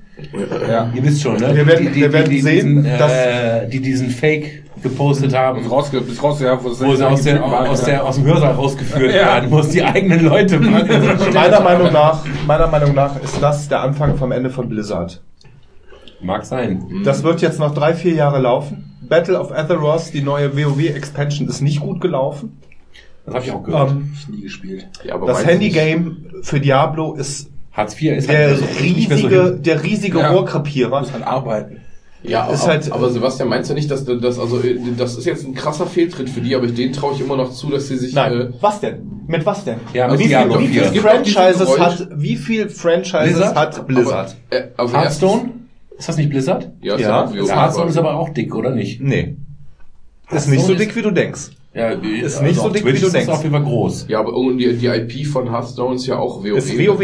Ja. 0.70 0.92
Ihr 0.94 1.04
wisst 1.04 1.22
schon, 1.22 1.36
ne? 1.38 1.56
Wir 1.56 1.66
werden- 1.66 1.94
wir 1.96 2.14
werden 2.14 2.42
sehen, 2.42 2.84
diesen, 2.84 2.98
dass- 2.98 3.12
äh, 3.12 3.68
die 3.70 3.80
diesen 3.82 4.10
Fake 4.10 4.64
gepostet 4.82 5.36
haben, 5.36 5.62
Ist 5.62 5.72
rausge, 5.72 5.98
ist 5.98 6.24
raus, 6.24 6.40
ja, 6.40 6.58
wo, 6.64 6.70
wo 6.70 6.74
sie 6.96 7.06
aus, 7.06 7.24
der, 7.24 7.44
aus, 7.44 7.84
der, 7.84 8.06
aus 8.06 8.16
dem 8.16 8.26
Hörsaal 8.26 8.54
rausgeführt 8.54 9.14
Ja. 9.14 9.26
werden, 9.36 9.52
wo 9.52 9.60
es 9.60 9.70
die 9.70 9.84
eigenen 9.84 10.24
Leute 10.24 10.60
waren. 10.64 11.34
meiner 11.34 11.60
Meinung 11.60 11.92
nach, 11.92 12.24
meiner 12.48 12.68
Meinung 12.68 12.94
nach 12.96 13.22
ist 13.22 13.42
das 13.42 13.68
der 13.68 13.82
Anfang 13.82 14.16
vom 14.18 14.32
Ende 14.32 14.50
von 14.50 14.70
Blizzard. 14.70 15.22
Mag 16.22 16.46
sein. 16.46 17.02
Das 17.04 17.24
wird 17.24 17.42
jetzt 17.42 17.60
noch 17.60 17.74
drei, 17.74 17.94
vier 17.94 18.14
Jahre 18.14 18.40
laufen. 18.40 18.86
Battle 19.02 19.40
of 19.40 19.52
Azeroth, 19.52 20.14
die 20.14 20.22
neue 20.22 20.56
WoW-Expansion, 20.56 21.48
ist 21.50 21.62
nicht 21.62 21.80
gut 21.82 22.00
gelaufen. 22.02 22.58
Das 23.26 23.36
habe 23.36 23.46
ich 23.46 23.52
auch 23.52 23.64
gehört. 23.64 23.92
Ähm, 23.92 24.14
Ich 24.14 24.28
nie 24.30 24.42
gespielt. 24.42 24.88
Ja, 25.04 25.16
aber 25.16 25.28
das 25.28 25.46
Handygame 25.46 26.16
für 26.42 26.60
Diablo 26.60 27.14
ist 27.16 27.50
Hartz 27.80 28.00
IV 28.02 28.12
ist 28.18 28.30
der 28.30 28.50
halt 28.50 28.60
so 28.60 28.66
riesige, 28.82 29.44
hip. 29.46 29.64
der 29.64 29.84
riesige 29.84 30.20
Ja. 30.20 30.32
Rohrkrepierer. 30.32 31.00
Muss 31.00 31.12
halt 31.14 31.24
arbeiten. 31.26 31.78
Ja, 32.22 32.48
Ist 32.52 32.64
aber, 32.64 32.74
halt- 32.74 32.92
aber 32.92 33.10
Sebastian, 33.12 33.48
meinst 33.48 33.70
du 33.70 33.74
nicht, 33.74 33.90
dass 33.90 34.04
du 34.04 34.18
das, 34.18 34.38
also 34.40 34.60
äh, 34.62 34.78
das 34.98 35.16
ist 35.18 35.24
jetzt 35.26 35.46
ein 35.48 35.54
krasser 35.54 35.86
Fehltritt 35.88 36.30
für 36.30 36.42
die, 36.42 36.54
aber 36.54 36.68
denen 36.68 36.92
traue 36.92 37.14
ich 37.14 37.22
immer 37.22 37.38
noch 37.38 37.52
zu, 37.54 37.70
dass 37.70 37.88
sie 37.88 37.96
sich. 37.98 38.14
Nein, 38.14 38.34
Äh, 38.34 38.50
was 38.60 38.82
denn? 38.82 39.22
Mit 39.28 39.46
was 39.46 39.64
denn? 39.64 39.78
Ja, 39.94 40.10
mit 40.10 40.20
wie 40.20 40.28
viel, 40.28 40.38
wie 40.60 40.68
viel 40.68 40.84
4. 40.84 41.02
Franchises 41.02 41.80
hat, 41.80 42.10
wie 42.16 42.36
viel 42.36 42.68
Franchises 42.70 43.36
Blizzard? 43.38 43.56
hat 43.56 43.88
Blizzard? 43.88 44.36
äh, 44.50 44.64
aber 44.76 44.92
Hearthstone? 44.92 45.52
Ist 45.98 46.10
das 46.10 46.18
nicht 46.18 46.30
Blizzard? 46.30 46.70
Ja, 46.82 46.96
ist 46.96 47.02
Ja. 47.02 47.08
ja, 47.08 47.24
Das 47.24 47.34
WoW 47.34 47.50
Hearthstone 47.56 47.90
ist 47.90 47.98
aber 47.98 48.16
auch 48.16 48.30
dick, 48.30 48.54
oder 48.54 48.72
nicht? 48.72 49.00
Nee. 49.02 49.36
Ist 50.30 50.48
nicht 50.50 50.66
so 50.66 50.76
dick, 50.76 50.94
wie 50.98 51.02
du 51.02 51.12
denkst. 51.12 51.52
Ja, 51.74 51.90
Ist 51.92 52.42
nicht 52.42 52.60
so 52.60 52.70
dick, 52.70 52.82
Twitch 52.82 52.96
wie 52.98 53.00
du 53.02 53.06
ist 53.08 53.14
denkst. 53.16 53.30
auf 53.30 53.44
jeden 53.44 53.54
Fall 53.56 53.64
groß. 53.64 54.06
Ja, 54.10 54.20
aber 54.20 54.32
irgendwie 54.34 54.74
die, 54.74 54.78
die 54.78 54.88
IP 54.88 55.26
von 55.28 55.50
Hearthstone 55.50 55.96
ist 55.96 56.06
ja 56.08 56.18
auch 56.18 56.44
WoW. 56.44 56.58
Ist 56.58 56.78
WoW. 56.78 57.00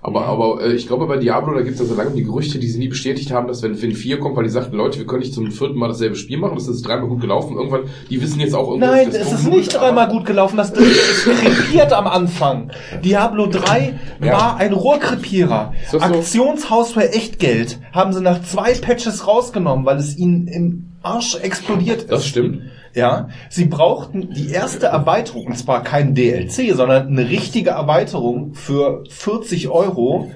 Aber, 0.00 0.26
aber 0.26 0.62
äh, 0.62 0.72
ich 0.74 0.86
glaube, 0.86 1.06
bei 1.06 1.16
Diablo, 1.16 1.54
da 1.54 1.62
gibt 1.62 1.74
es 1.74 1.80
ja 1.80 1.86
so 1.86 1.94
lange 1.94 2.12
die 2.12 2.22
Gerüchte, 2.22 2.58
die 2.58 2.68
sie 2.68 2.78
nie 2.78 2.88
bestätigt 2.88 3.32
haben, 3.32 3.48
dass 3.48 3.62
wenn 3.62 3.80
Win 3.80 3.94
4 3.94 4.20
kommt, 4.20 4.36
weil 4.36 4.44
die 4.44 4.50
sagten, 4.50 4.76
Leute, 4.76 4.98
wir 4.98 5.06
können 5.06 5.20
nicht 5.20 5.34
zum 5.34 5.50
vierten 5.50 5.76
Mal 5.76 5.88
dasselbe 5.88 6.14
Spiel 6.14 6.38
machen, 6.38 6.54
das 6.54 6.68
ist 6.68 6.82
dreimal 6.82 7.08
gut 7.08 7.20
gelaufen. 7.20 7.56
Irgendwann, 7.56 7.82
die 8.08 8.22
wissen 8.22 8.38
jetzt 8.40 8.54
auch 8.54 8.68
irgendwas. 8.68 8.90
Nein, 8.90 9.08
es 9.08 9.32
ist 9.32 9.48
nicht 9.48 9.74
dreimal 9.74 10.08
gut 10.08 10.24
gelaufen. 10.24 10.56
Das 10.56 10.70
ist 10.70 11.24
krepiert 11.24 11.92
am 11.92 12.06
Anfang. 12.06 12.70
Diablo 13.02 13.46
3 13.46 13.98
war 14.20 14.56
ein 14.56 14.72
Rohrkrepierer. 14.72 15.72
So? 15.90 15.98
Aktionshaus 15.98 16.92
für 16.92 17.12
Echtgeld 17.12 17.78
haben 17.92 18.12
sie 18.12 18.20
nach 18.20 18.42
zwei 18.42 18.74
Patches 18.74 19.26
rausgenommen, 19.26 19.84
weil 19.84 19.96
es 19.98 20.16
ihnen 20.16 20.46
im 20.46 20.92
Arsch 21.02 21.36
explodiert 21.36 22.02
ist. 22.02 22.12
Das 22.12 22.26
stimmt. 22.26 22.62
Ja, 22.98 23.28
sie 23.48 23.66
brauchten 23.66 24.32
die 24.32 24.50
erste 24.50 24.86
Erweiterung, 24.86 25.46
und 25.46 25.56
zwar 25.56 25.84
kein 25.84 26.16
DLC, 26.16 26.74
sondern 26.74 27.06
eine 27.06 27.28
richtige 27.28 27.70
Erweiterung 27.70 28.54
für 28.54 29.04
40 29.08 29.68
Euro, 29.68 30.32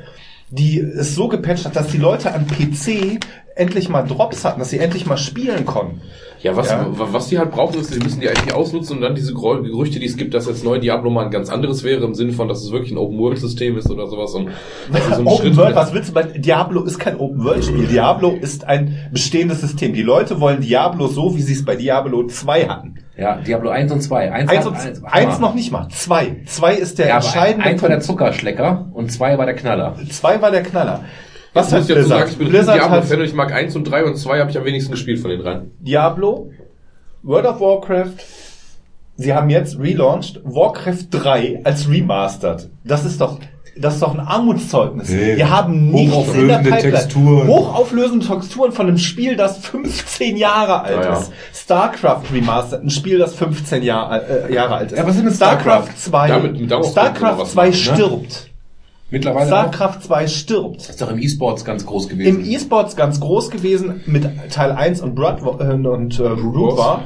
die 0.49 0.79
es 0.79 1.17
so 1.17 1.27
gepatcht 1.27 1.65
hat, 1.65 1.75
dass 1.75 1.89
die 1.89 1.99
Leute 1.99 2.33
am 2.33 2.47
PC 2.47 3.19
endlich 3.57 3.89
mal 3.89 4.05
Drops 4.05 4.45
hatten, 4.45 4.61
dass 4.61 4.71
sie 4.71 4.79
endlich 4.79 5.07
mal 5.07 5.17
spielen 5.17 5.67
konnten. 5.67 6.03
Ja, 6.43 6.57
was, 6.57 6.71
Ja. 6.71 6.87
wa- 6.91 7.09
was 7.13 7.29
die 7.29 7.39
halt 7.39 7.53
brauchen, 7.53 7.79
ist, 7.81 7.95
die 7.95 8.01
müssen 8.01 8.21
die 8.21 8.27
IP 8.27 8.53
ausnutzen 8.53 8.97
und 8.97 9.03
dann 9.03 9.15
diese 9.15 9.33
Gerüchte, 9.33 10.01
die 10.01 10.07
es 10.07 10.17
gibt, 10.17 10.35
dass 10.35 10.47
jetzt 10.47 10.65
neu 10.65 10.79
Diablo 10.81 11.09
mal 11.09 11.27
ein 11.27 11.31
ganz 11.31 11.51
anderes 11.51 11.85
wäre, 11.85 12.05
im 12.05 12.15
Sinne 12.15 12.33
von, 12.33 12.49
dass 12.49 12.63
es 12.65 12.73
wirklich 12.73 12.91
ein 12.91 12.99
Open-World-System 12.99 13.79
ist 13.79 13.89
oder 13.91 14.09
sowas. 14.09 14.35
Und 14.35 14.49
das 14.93 15.03
ist 15.07 15.15
so 15.15 15.21
ein 15.21 15.27
Open 15.29 15.47
Schritt- 15.47 15.57
World, 15.57 15.77
was 15.77 15.95
willst 15.95 16.09
du 16.11 16.15
bei 16.15 16.23
Diablo 16.25 16.83
ist 16.83 16.99
kein 16.99 17.17
Open 17.21 17.45
World 17.45 17.65
Spiel. 17.65 17.87
Diablo 17.87 18.31
ist 18.33 18.65
ein 18.67 18.97
bestehendes 19.13 19.61
System. 19.61 19.93
Die 19.93 20.03
Leute 20.03 20.41
wollen 20.41 20.61
Diablo 20.61 21.07
so, 21.07 21.37
wie 21.37 21.43
sie 21.43 21.53
es 21.53 21.65
bei 21.65 21.77
Diablo 21.77 22.27
2 22.27 22.67
hatten. 22.67 22.95
Ja, 23.17 23.37
Diablo 23.37 23.71
1 23.71 23.93
und 23.93 24.01
2. 24.01 24.33
1, 24.33 24.49
Eins, 24.51 24.61
hat- 24.61 24.67
und, 24.67 24.75
eins, 24.77 25.05
eins 25.05 25.35
Hammer. 25.37 25.39
noch 25.47 25.55
nicht 25.55 25.71
mal. 25.71 25.87
Zwei. 25.91 26.37
Zwei 26.47 26.75
ist 26.75 26.99
der 26.99 27.09
Ja, 27.09 27.17
entscheidende 27.17 27.67
eins 27.69 27.83
war 27.83 27.89
der. 27.89 28.01
Zuckerschlecker 28.01 28.87
und 28.95 29.13
zwei 29.13 29.39
war 29.39 29.47
der 29.47 29.55
Knaller. 29.55 29.95
Zwei 30.11 30.41
war 30.43 30.51
der 30.51 30.63
Knaller. 30.63 31.05
Was 31.55 31.67
Was 31.67 31.73
muss 31.73 31.81
hat 31.83 31.89
ich 31.91 31.95
dazu 31.97 32.09
sagen, 32.09 32.21
Blizzard? 32.21 32.31
ich 32.33 32.39
bin 32.39 32.49
Blizzard 32.49 32.77
Diablo-Fan 32.77 33.11
hat 33.11 33.19
und 33.19 33.25
ich 33.25 33.35
mag 33.35 33.53
1 33.53 33.77
und 33.77 33.85
3 33.85 34.05
und 34.05 34.17
2 34.17 34.41
habe 34.41 34.51
ich 34.51 34.59
am 34.59 34.65
wenigsten 34.65 34.93
gespielt 34.93 35.19
von 35.21 35.31
den 35.31 35.41
dreien. 35.41 35.71
Diablo, 35.81 36.51
World 37.23 37.47
of 37.47 37.61
Warcraft. 37.61 38.15
Sie 39.17 39.35
haben 39.35 39.51
jetzt 39.51 39.79
relaunched 39.79 40.41
Warcraft 40.45 41.07
3 41.11 41.61
als 41.65 41.89
remastered. 41.89 42.71
Das 42.85 43.05
ist 43.05 43.21
doch 43.21 43.39
das 43.75 43.95
ist 43.95 44.03
doch 44.03 44.13
ein 44.13 44.21
Armutszeugnis. 44.21 45.09
Nee. 45.09 45.37
Wir 45.37 45.49
haben 45.49 45.91
nichts 45.93 46.13
in 46.35 46.47
der 46.47 46.59
Hochauflösende 46.59 46.71
Pipeline. 46.71 46.93
Texturen. 46.99 47.49
Hochauflösende 47.49 48.27
Texturen 48.27 48.73
von 48.73 48.87
einem 48.87 48.99
Spiel, 48.99 49.35
das 49.37 49.59
15 49.67 50.37
Jahre 50.37 50.83
alt 50.83 50.97
Ja, 50.97 51.03
ja. 51.13 51.19
ist. 51.19 51.33
StarCraft 51.55 52.25
Remastered, 52.35 52.83
ein 52.85 52.91
Spiel, 52.91 53.19
das 53.19 53.35
15 53.35 53.83
Jahre, 53.83 54.49
äh, 54.49 54.53
Jahre 54.55 54.75
alt 54.75 54.93
ist. 54.93 54.99
Ja, 54.99 55.07
was 55.07 55.17
ist 55.17 55.25
mit 55.25 55.35
StarCraft 55.35 55.85
StarCraft? 55.87 55.97
2? 55.97 56.29
Damit- 56.29 56.71
daraus 56.71 56.95
könnte 56.95 57.09
man 57.11 57.15
StarCraft 57.15 57.39
was 57.39 57.53
2 57.53 57.61
machen, 57.69 57.73
ne? 57.73 57.77
Mittlerweile 59.13 59.47
StarCraft 59.47 60.01
2 60.01 60.27
stirbt. 60.27 60.89
ist 60.89 61.03
doch 61.03 61.11
im 61.11 61.19
E-Sports 61.19 61.67
ganz 61.67 61.85
groß 61.85 62.09
gewesen. 62.09 62.41
Im 62.41 62.51
E-Sports 62.51 62.97
ganz 62.97 63.21
groß 63.21 63.51
gewesen 63.51 64.01
mit 64.07 64.27
Teil 64.51 64.73
1 64.73 65.03
und 65.03 65.15
Blood 65.15 65.43
äh, 65.61 65.75
und 65.75 66.19
äh, 66.19 66.23
Root 66.23 66.79
war. 66.79 67.03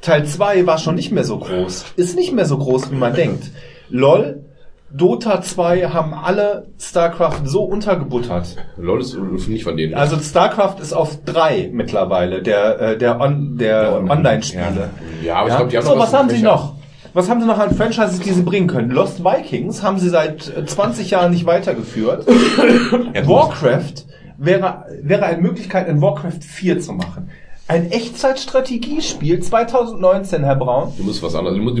Teil 0.00 0.24
2 0.24 0.66
war 0.66 0.78
schon 0.78 0.94
nicht 0.94 1.12
mehr 1.12 1.24
so 1.24 1.38
groß. 1.38 1.92
Ist 1.96 2.16
nicht 2.16 2.32
mehr 2.32 2.46
so 2.46 2.56
groß, 2.56 2.90
wie 2.90 2.96
man 2.96 3.12
denkt. 3.14 3.50
LOL, 3.90 4.46
Dota 4.90 5.42
2 5.42 5.90
haben 5.90 6.14
alle 6.14 6.68
StarCraft 6.80 7.42
so 7.44 7.64
untergebuttert. 7.64 8.56
LOL 8.78 9.02
ist 9.02 9.48
nicht 9.48 9.64
von 9.64 9.76
denen. 9.76 9.92
Also 9.92 10.18
StarCraft 10.18 10.80
ist 10.80 10.94
auf 10.94 11.22
3 11.26 11.68
mittlerweile, 11.70 12.42
der, 12.42 12.80
äh, 12.80 12.96
der, 12.96 13.20
on, 13.20 13.58
der 13.58 14.02
Online-Spiele. 14.08 14.88
ja, 15.22 15.34
aber 15.36 15.48
ich 15.50 15.56
glaube, 15.56 15.70
die 15.70 15.76
haben 15.76 15.84
so, 15.84 15.94
noch 15.94 16.02
was 16.02 16.14
haben 16.14 16.30
sie 16.30 16.40
noch? 16.40 16.76
Was 17.16 17.30
haben 17.30 17.40
sie 17.40 17.46
noch 17.46 17.58
an 17.58 17.74
Franchises, 17.74 18.20
die 18.20 18.30
sie 18.30 18.42
bringen 18.42 18.66
können? 18.66 18.90
Lost 18.90 19.24
Vikings 19.24 19.82
haben 19.82 19.98
sie 19.98 20.10
seit 20.10 20.54
äh, 20.54 20.66
20 20.66 21.10
Jahren 21.10 21.32
nicht 21.32 21.46
weitergeführt. 21.46 22.26
Warcraft 23.26 24.04
wäre, 24.36 24.84
wäre 25.02 25.24
eine 25.24 25.40
Möglichkeit, 25.40 25.88
ein 25.88 26.02
Warcraft 26.02 26.40
4 26.46 26.78
zu 26.80 26.92
machen. 26.92 27.30
Ein 27.68 27.90
Echtzeitstrategiespiel 27.90 29.40
2019, 29.40 30.44
Herr 30.44 30.54
Braun. 30.54 30.92
Die 30.96 31.02
müssen 31.02 31.22
was 31.24 31.34
anderes. 31.34 31.56
Die 31.56 31.60
mu- 31.64 31.72
Die 31.72 31.80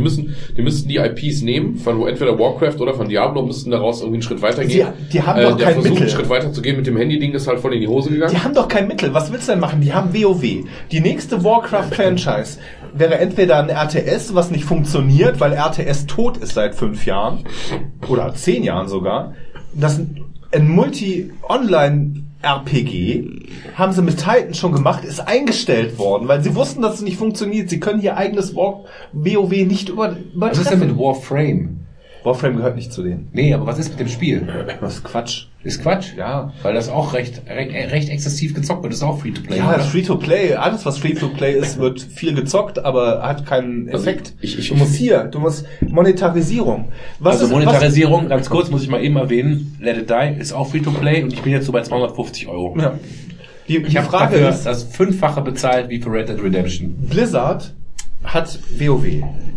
müssen, 0.62 0.88
die 0.88 0.96
IPs 0.96 1.42
nehmen 1.42 1.76
von 1.76 2.08
entweder 2.08 2.36
Warcraft 2.38 2.80
oder 2.80 2.94
von 2.94 3.08
Diablo 3.08 3.40
und 3.42 3.46
müssten 3.48 3.70
daraus 3.70 4.00
irgendwie 4.00 4.16
einen 4.16 4.22
Schritt 4.22 4.42
weitergehen. 4.42 4.88
Die- 5.04 5.12
die 5.12 5.22
haben 5.22 5.38
äh, 5.38 5.42
doch 5.44 5.56
der 5.56 5.66
kein 5.66 5.74
Versuch, 5.74 5.90
Mittel. 5.90 6.02
einen 6.08 6.10
Schritt 6.16 6.28
weiter 6.28 6.52
zu 6.52 6.60
gehen 6.62 6.76
mit 6.76 6.86
dem 6.88 6.96
Handy-Ding 6.96 7.34
ist 7.34 7.46
halt 7.46 7.60
voll 7.60 7.74
in 7.74 7.80
die 7.82 7.86
Hose 7.86 8.10
gegangen. 8.10 8.32
Die 8.34 8.40
haben 8.42 8.54
doch 8.54 8.66
kein 8.66 8.88
Mittel. 8.88 9.14
Was 9.14 9.30
willst 9.30 9.46
du 9.46 9.52
denn 9.52 9.60
machen? 9.60 9.80
Die 9.80 9.92
haben 9.92 10.12
WoW. 10.12 10.42
Die 10.90 11.00
nächste 11.00 11.44
Warcraft-Franchise 11.44 12.58
wäre 12.98 13.18
entweder 13.18 13.58
ein 13.58 13.70
RTS, 13.70 14.34
was 14.34 14.50
nicht 14.50 14.64
funktioniert, 14.64 15.40
weil 15.40 15.52
RTS 15.52 16.06
tot 16.06 16.36
ist 16.36 16.54
seit 16.54 16.74
fünf 16.74 17.06
Jahren 17.06 17.44
oder 18.08 18.34
zehn 18.34 18.62
Jahren 18.62 18.88
sogar. 18.88 19.34
Das 19.74 20.00
ein 20.52 20.68
Multi-Online-RPG 20.68 23.48
haben 23.74 23.92
sie 23.92 24.02
mit 24.02 24.18
Titan 24.18 24.54
schon 24.54 24.70
gemacht, 24.72 25.04
ist 25.04 25.20
eingestellt 25.20 25.98
worden, 25.98 26.28
weil 26.28 26.40
sie 26.42 26.54
wussten, 26.54 26.82
dass 26.82 26.94
es 26.94 27.02
nicht 27.02 27.18
funktioniert. 27.18 27.68
Sie 27.68 27.80
können 27.80 28.00
ihr 28.00 28.16
eigenes 28.16 28.54
War 28.54 28.84
WoW 29.12 29.50
nicht 29.50 29.88
über 29.88 30.16
was 30.34 30.58
ist 30.58 30.70
denn 30.70 30.78
mit. 30.80 30.96
Warframe? 30.96 31.85
Warframe 32.26 32.56
gehört 32.56 32.76
nicht 32.76 32.92
zu 32.92 33.02
denen. 33.02 33.28
Nee, 33.32 33.54
aber 33.54 33.66
was 33.66 33.78
ist 33.78 33.90
mit 33.90 34.00
dem 34.00 34.08
Spiel? 34.08 34.46
Das 34.80 34.96
ist 34.96 35.04
Quatsch. 35.04 35.44
Ist 35.64 35.82
Quatsch. 35.82 36.08
Ja. 36.16 36.52
Weil 36.62 36.74
das 36.74 36.88
auch 36.88 37.14
recht, 37.14 37.42
recht, 37.48 37.72
recht 37.72 38.08
exzessiv 38.08 38.54
gezockt 38.54 38.82
wird. 38.82 38.92
Das 38.92 38.98
ist 38.98 39.04
auch 39.04 39.18
Free-to-Play. 39.20 39.56
Ja, 39.58 39.78
Free-to-Play, 39.78 40.54
alles 40.54 40.84
was 40.84 40.98
Free-to-Play 40.98 41.54
ist, 41.58 41.78
wird 41.78 42.00
viel 42.02 42.34
gezockt, 42.34 42.84
aber 42.84 43.22
hat 43.22 43.46
keinen 43.46 43.88
Also 43.88 44.02
Effekt. 44.08 44.34
ich- 44.40 44.58
ich- 44.58 44.68
du 44.68 44.74
musst 44.76 44.94
hier, 44.94 45.24
du 45.24 45.38
musst 45.40 45.66
Monetarisierung. 45.80 46.88
Was 47.18 47.34
also 47.40 47.46
ist, 47.46 47.52
Monetarisierung, 47.52 48.28
ganz 48.28 48.48
kurz, 48.50 48.70
muss 48.70 48.82
ich 48.82 48.88
mal 48.90 49.02
eben 49.02 49.16
erwähnen. 49.16 49.76
Let 49.80 49.96
It 49.98 50.10
Die 50.10 50.40
ist 50.40 50.52
auch 50.52 50.68
Free-to-Play 50.68 51.22
und 51.22 51.32
ich 51.32 51.42
bin 51.42 51.52
jetzt 51.52 51.66
so 51.66 51.72
bei 51.72 51.82
250 51.82 52.48
Euro. 52.48 52.74
Was, 52.76 52.82
ja. 52.84 52.94
Die, 53.68 53.78
Ich 53.78 53.88
die 53.88 53.98
habe 53.98 54.06
Frage 54.08 54.34
dafür 54.34 54.50
ist, 54.50 54.64
das 54.64 54.84
Fünffache 54.84 55.40
bezahlt 55.42 55.88
wie 55.88 56.00
für 56.00 56.12
Red 56.12 56.28
Dead 56.28 56.40
Redemption. 56.42 56.94
Blizzard 57.08 57.72
hat 58.26 58.58
WoW. 58.78 59.04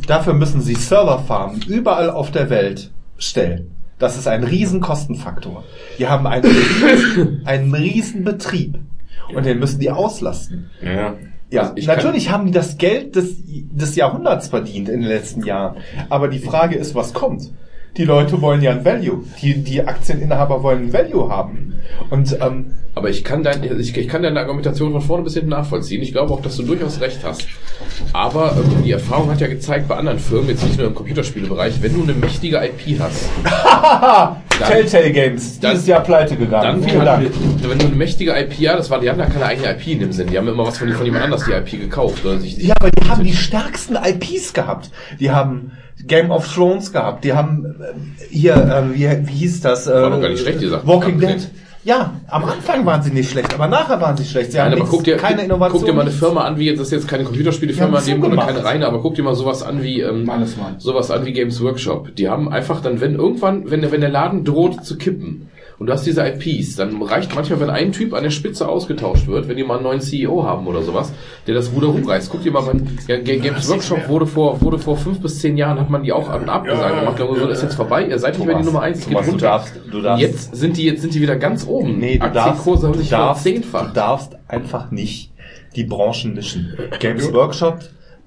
Dafür 0.08 0.34
müssen 0.34 0.62
sie 0.62 0.76
Serverfarmen 0.76 1.62
überall 1.68 2.10
auf 2.10 2.32
der 2.32 2.50
Welt 2.50 2.92
stellen. 3.18 3.72
Das 3.98 4.18
ist 4.18 4.28
ein 4.28 4.44
riesen 4.46 4.80
Kostenfaktor. 4.80 5.64
Die 5.98 6.08
haben 6.08 6.26
einen, 6.26 6.46
riesen- 6.46 7.42
einen 7.46 7.74
riesen 7.76 8.24
Betrieb. 8.24 8.80
Und 9.36 9.46
den 9.46 9.60
müssen 9.60 9.80
die 9.80 9.92
auslasten. 9.92 10.70
Ja. 10.82 11.16
Ja, 11.52 11.72
Also 11.76 11.88
natürlich 11.88 12.30
haben 12.30 12.46
die 12.46 12.52
das 12.52 12.78
Geld 12.78 13.16
des, 13.16 13.34
des 13.46 13.96
Jahrhunderts 13.96 14.48
verdient 14.50 14.88
in 14.88 15.02
den 15.02 15.10
letzten 15.10 15.44
Jahren. 15.44 15.78
Aber 16.10 16.28
die 16.28 16.38
Frage 16.40 16.76
ist, 16.76 16.94
was 16.96 17.14
kommt? 17.14 17.52
Die 17.98 18.06
Leute 18.06 18.42
wollen 18.42 18.62
ja 18.62 18.72
ein 18.72 18.86
Value. 18.86 19.24
Die, 19.42 19.62
die 19.64 19.84
Aktieninhaber 19.86 20.64
wollen 20.64 20.86
ein 20.88 20.94
Value 20.94 21.30
haben. 21.30 21.74
Und 22.10 22.38
ähm, 22.40 22.72
Aber 22.96 23.10
ich 23.10 23.24
kann, 23.24 23.44
dein, 23.44 23.64
ich, 23.80 23.98
ich 23.98 24.08
kann 24.08 24.22
deine 24.24 24.40
Argumentation 24.40 24.92
von 24.94 25.02
vorne 25.02 25.24
bis 25.24 25.34
hinten 25.34 25.50
nachvollziehen. 25.50 26.02
Ich 26.02 26.12
glaube 26.14 26.32
auch, 26.34 26.42
dass 26.42 26.56
du 26.58 26.64
durchaus 26.64 27.02
recht 27.02 27.20
hast. 27.24 27.48
Aber 28.14 28.56
ähm, 28.58 28.84
die 28.84 28.92
Erfahrung 28.92 29.30
hat 29.32 29.42
ja 29.42 29.48
gezeigt 29.48 29.88
bei 29.88 29.96
anderen 29.96 30.20
Firmen, 30.20 30.50
jetzt 30.50 30.64
nicht 30.64 30.78
nur 30.78 30.88
im 30.88 30.96
Computerspielebereich, 30.96 31.82
wenn 31.82 31.94
du 31.94 32.04
eine 32.04 32.14
mächtige 32.14 32.58
IP 32.64 33.00
hast, 33.00 33.30
Telltale 34.68 35.12
Games, 35.12 35.60
dann- 35.60 35.72
dieses 35.72 35.88
Jahr 35.88 36.02
pleite 36.02 36.36
gegangen. 36.36 36.82
dann 36.82 36.90
Vielen 36.90 37.06
Dank. 37.06 37.30
wenn 37.64 37.80
du 37.80 37.86
eine 37.86 37.96
mächtige 37.96 38.38
IP, 38.38 38.60
ja, 38.60 38.76
das 38.76 38.90
war, 38.90 39.00
die 39.00 39.10
haben 39.10 39.20
ja 39.20 39.26
keine 39.26 39.46
eigene 39.46 39.72
IP 39.72 39.88
in 39.88 40.00
dem 40.00 40.12
Sinn. 40.12 40.28
Die 40.28 40.38
haben 40.38 40.48
immer 40.48 40.66
was 40.68 40.78
von, 40.78 40.92
von 40.92 41.06
jemand 41.06 41.24
anders 41.26 41.46
die 41.46 41.52
IP 41.52 41.82
gekauft. 41.82 42.24
Oder 42.26 42.40
sich, 42.40 42.58
Ja, 42.58 42.76
aber 42.80 42.90
die 42.92 43.10
haben 43.10 43.24
die 43.24 43.34
stärksten 43.34 43.96
IPs 43.96 44.54
gehabt. 44.54 44.92
Die 45.20 45.32
haben 45.32 45.72
Game 46.06 46.32
of 46.32 46.52
Thrones 46.54 46.92
gehabt. 46.92 47.24
Die 47.24 47.34
haben 47.34 47.66
äh, 47.66 48.26
hier, 48.30 48.56
äh, 48.56 48.94
wie, 48.96 49.28
wie 49.28 49.34
hieß 49.34 49.62
das? 49.62 49.88
Äh, 49.88 49.94
War 49.94 50.10
doch 50.10 50.22
gar 50.22 50.30
nicht 50.30 50.42
schlecht, 50.42 50.62
die 50.62 50.68
Sachen. 50.68 50.88
Walking 50.88 51.20
Ja, 51.22 51.28
Dead. 51.28 51.50
Ja, 51.86 52.14
am 52.28 52.44
Anfang 52.44 52.86
waren 52.86 53.02
sie 53.02 53.10
nicht 53.10 53.32
schlecht, 53.32 53.54
aber 53.54 53.68
nachher 53.68 54.02
waren 54.02 54.18
sie 54.18 54.26
schlecht. 54.26 54.52
Sie 54.52 54.58
Nein, 54.58 54.66
haben 54.66 54.74
aber 54.74 54.82
nichts, 54.82 54.92
guck 54.92 55.04
dir, 55.06 55.16
keine 55.16 55.44
Innovation. 55.44 55.80
guck 55.80 55.86
dir 55.90 55.94
mal 55.94 56.02
eine. 56.02 56.12
Firma 56.12 56.42
an, 56.42 56.58
wie 56.60 56.66
jetzt, 56.66 56.80
das 56.80 56.88
ist 56.88 56.92
jetzt 56.92 57.08
keine 57.08 57.24
Computerspielefirma 57.24 58.02
Die 58.02 58.12
haben 58.12 58.18
in 58.18 58.22
dem 58.22 58.34
oder 58.34 58.46
keine 58.46 58.64
reine, 58.66 58.86
aber 58.86 59.02
guck 59.02 59.16
dir 59.16 59.24
mal 59.24 59.34
sowas 59.34 59.64
an 59.64 59.82
wie, 59.82 60.02
ähm, 60.02 60.30
sowas 60.78 61.10
an 61.10 61.26
wie 61.26 61.32
Games 61.32 61.62
Workshop. 61.62 62.16
Die 62.16 62.28
haben 62.28 62.52
einfach 62.52 62.82
dann, 62.82 63.00
wenn 63.00 63.16
irgendwann, 63.16 63.72
wenn 63.72 63.82
der, 63.82 63.94
wenn 63.94 64.02
der 64.02 64.10
Laden 64.10 64.44
droht 64.44 64.84
zu 64.86 64.98
kippen 64.98 65.48
und 65.80 65.88
du 65.88 65.94
hast 65.94 66.06
diese 66.06 66.22
IPs, 66.28 66.76
dann 66.76 67.02
reicht 67.02 67.34
manchmal, 67.34 67.62
wenn 67.62 67.70
ein 67.70 67.92
Typ 67.94 68.14
an 68.14 68.24
der 68.24 68.30
Spitze 68.30 68.68
ausgetauscht 68.68 69.28
wird, 69.28 69.48
wenn 69.48 69.56
die 69.58 69.64
mal 69.64 69.76
einen 69.76 69.84
neuen 69.84 70.02
CEO 70.02 70.44
haben 70.44 70.68
oder 70.68 70.84
sowas, 70.84 71.12
der 71.48 71.56
das 71.56 71.72
Ruder 71.72 71.88
rumreißt. 71.88 72.30
Guck 72.30 72.44
dir 72.44 72.52
mal, 72.52 72.62
beim 72.64 72.86
ja, 73.08 73.18
Ga- 73.18 73.38
Games 73.38 73.68
Workshop 73.70 74.08
wurde 74.10 74.28
vor, 74.28 74.62
wurde 74.62 74.78
vor 74.78 74.98
fünf 74.98 75.20
bis 75.22 75.40
zehn 75.40 75.56
Jahren, 75.58 75.80
hat 75.80 75.90
man 75.90 76.04
die 76.04 76.12
auch 76.12 76.28
an 76.30 76.50
abgesagt 76.50 77.00
gemacht, 77.00 77.16
glaube 77.16 77.40
so, 77.40 77.48
das 77.48 77.60
ist 77.60 77.64
jetzt 77.64 77.76
vorbei, 77.76 78.06
ihr 78.08 78.20
seid 78.20 78.38
nicht 78.38 78.46
mehr 78.46 78.58
die 78.58 78.66
Nummer 78.66 78.82
eins, 78.82 79.00
es 79.00 79.06
geht 79.06 79.14
Thomas, 79.14 79.26
du 79.26 79.32
runter. 79.32 79.46
darfst- 79.48 79.74
du 79.90 80.02
darfst- 80.02 80.22
jetzt 80.22 80.56
sind 80.56 80.76
die, 80.78 80.84
jetzt 80.84 81.02
sind 81.02 81.14
die 81.14 81.22
wieder 81.22 81.38
ganz 81.38 81.66
oben. 81.66 81.98
Nee, 81.98 82.18
du 82.18 82.30
darfst, 82.30 82.38
Aktienkurse 82.38 82.86
haben 82.88 82.94
du, 82.94 83.00
sich 83.00 83.10
darfst, 83.10 83.46
du 83.46 83.62
darfst 83.94 84.38
einfach 84.48 84.92
nicht 84.92 85.32
die 85.76 85.86
Branchen 85.86 86.34
mischen. 86.34 86.74
Games 87.00 87.32
Workshop 87.34 87.80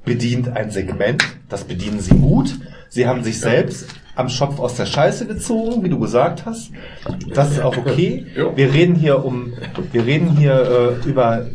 bedient 0.04 0.48
ein 0.48 0.70
Segment, 0.70 1.22
das 1.48 1.64
bedienen 1.64 2.00
sie 2.00 2.14
gut. 2.14 2.54
Sie 2.88 3.06
haben 3.06 3.22
sich 3.22 3.38
selbst 3.40 3.86
am 4.14 4.28
Schopf 4.28 4.58
aus 4.58 4.74
der 4.74 4.86
Scheiße 4.86 5.26
gezogen, 5.26 5.82
wie 5.82 5.88
du 5.88 5.98
gesagt 5.98 6.44
hast. 6.44 6.70
Das 7.34 7.52
ist 7.52 7.60
auch 7.60 7.76
okay. 7.76 8.26
Wir 8.54 8.72
reden 8.72 8.94
hier 8.94 9.24
um, 9.24 9.52
wir 9.92 10.04
reden 10.04 10.36
hier 10.36 10.98
äh, 11.04 11.08
über 11.08 11.46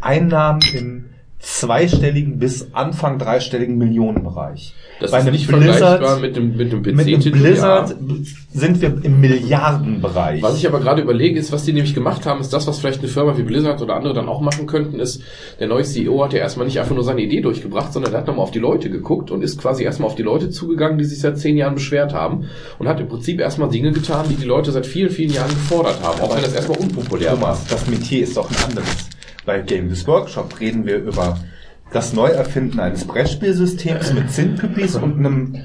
Einnahmen 0.00 0.60
im 0.74 1.01
zweistelligen 1.42 2.38
bis 2.38 2.72
Anfang 2.72 3.18
dreistelligen 3.18 3.76
Millionenbereich. 3.76 4.74
Das 5.00 5.10
Bei 5.10 5.18
ist 5.18 5.24
einem 5.24 5.32
nicht 5.32 5.46
vergleichbar 5.46 6.20
mit 6.20 6.36
dem, 6.36 6.56
mit 6.56 6.72
dem 6.72 6.82
mit 6.82 7.06
einem. 7.06 7.20
Blizzard 7.20 7.90
Ja. 7.90 7.96
sind 8.54 8.80
wir 8.80 8.96
im 9.02 9.20
Milliardenbereich. 9.20 10.40
Was 10.40 10.56
ich 10.56 10.66
aber 10.68 10.78
gerade 10.78 11.02
überlege, 11.02 11.38
ist, 11.38 11.50
was 11.50 11.64
die 11.64 11.72
nämlich 11.72 11.94
gemacht 11.94 12.24
haben, 12.26 12.40
ist 12.40 12.52
das, 12.52 12.68
was 12.68 12.78
vielleicht 12.78 13.00
eine 13.00 13.08
Firma 13.08 13.36
wie 13.36 13.42
Blizzard 13.42 13.82
oder 13.82 13.96
andere 13.96 14.14
dann 14.14 14.28
auch 14.28 14.40
machen 14.40 14.66
könnten, 14.66 15.00
ist, 15.00 15.20
der 15.58 15.66
neue 15.66 15.82
CEO 15.82 16.24
hat 16.24 16.32
ja 16.32 16.38
erstmal 16.38 16.66
nicht 16.66 16.78
einfach 16.78 16.94
nur 16.94 17.04
seine 17.04 17.22
Idee 17.22 17.40
durchgebracht, 17.40 17.92
sondern 17.92 18.12
der 18.12 18.20
hat 18.20 18.28
nochmal 18.28 18.44
auf 18.44 18.52
die 18.52 18.60
Leute 18.60 18.90
geguckt 18.90 19.32
und 19.32 19.42
ist 19.42 19.60
quasi 19.60 19.82
erstmal 19.82 20.08
auf 20.08 20.14
die 20.14 20.22
Leute 20.22 20.50
zugegangen, 20.50 20.98
die 20.98 21.04
sich 21.04 21.18
seit 21.20 21.38
zehn 21.38 21.56
Jahren 21.56 21.74
beschwert 21.74 22.14
haben 22.14 22.44
und 22.78 22.86
hat 22.86 23.00
im 23.00 23.08
Prinzip 23.08 23.40
erstmal 23.40 23.68
Dinge 23.68 23.90
getan, 23.90 24.26
die 24.30 24.36
die 24.36 24.46
Leute 24.46 24.70
seit 24.70 24.86
vielen, 24.86 25.10
vielen 25.10 25.32
Jahren 25.32 25.50
gefordert 25.50 26.00
haben, 26.02 26.20
auch 26.20 26.34
wenn 26.34 26.42
das 26.42 26.54
erstmal 26.54 26.78
unpopulär 26.78 27.32
war. 27.40 27.52
Thomas, 27.52 27.66
das 27.66 27.86
Metier 27.88 28.22
ist 28.22 28.36
doch 28.36 28.48
ein 28.48 28.56
anderes. 28.68 29.11
Bei 29.44 29.60
Games 29.60 30.06
Workshop 30.06 30.60
reden 30.60 30.86
wir 30.86 30.98
über 30.98 31.38
das 31.92 32.12
Neuerfinden 32.12 32.80
eines 32.80 33.04
Brettspielsystems 33.04 34.12
mit 34.12 34.30
Zinnpipis 34.30 34.96
und 34.96 35.18
einem 35.18 35.56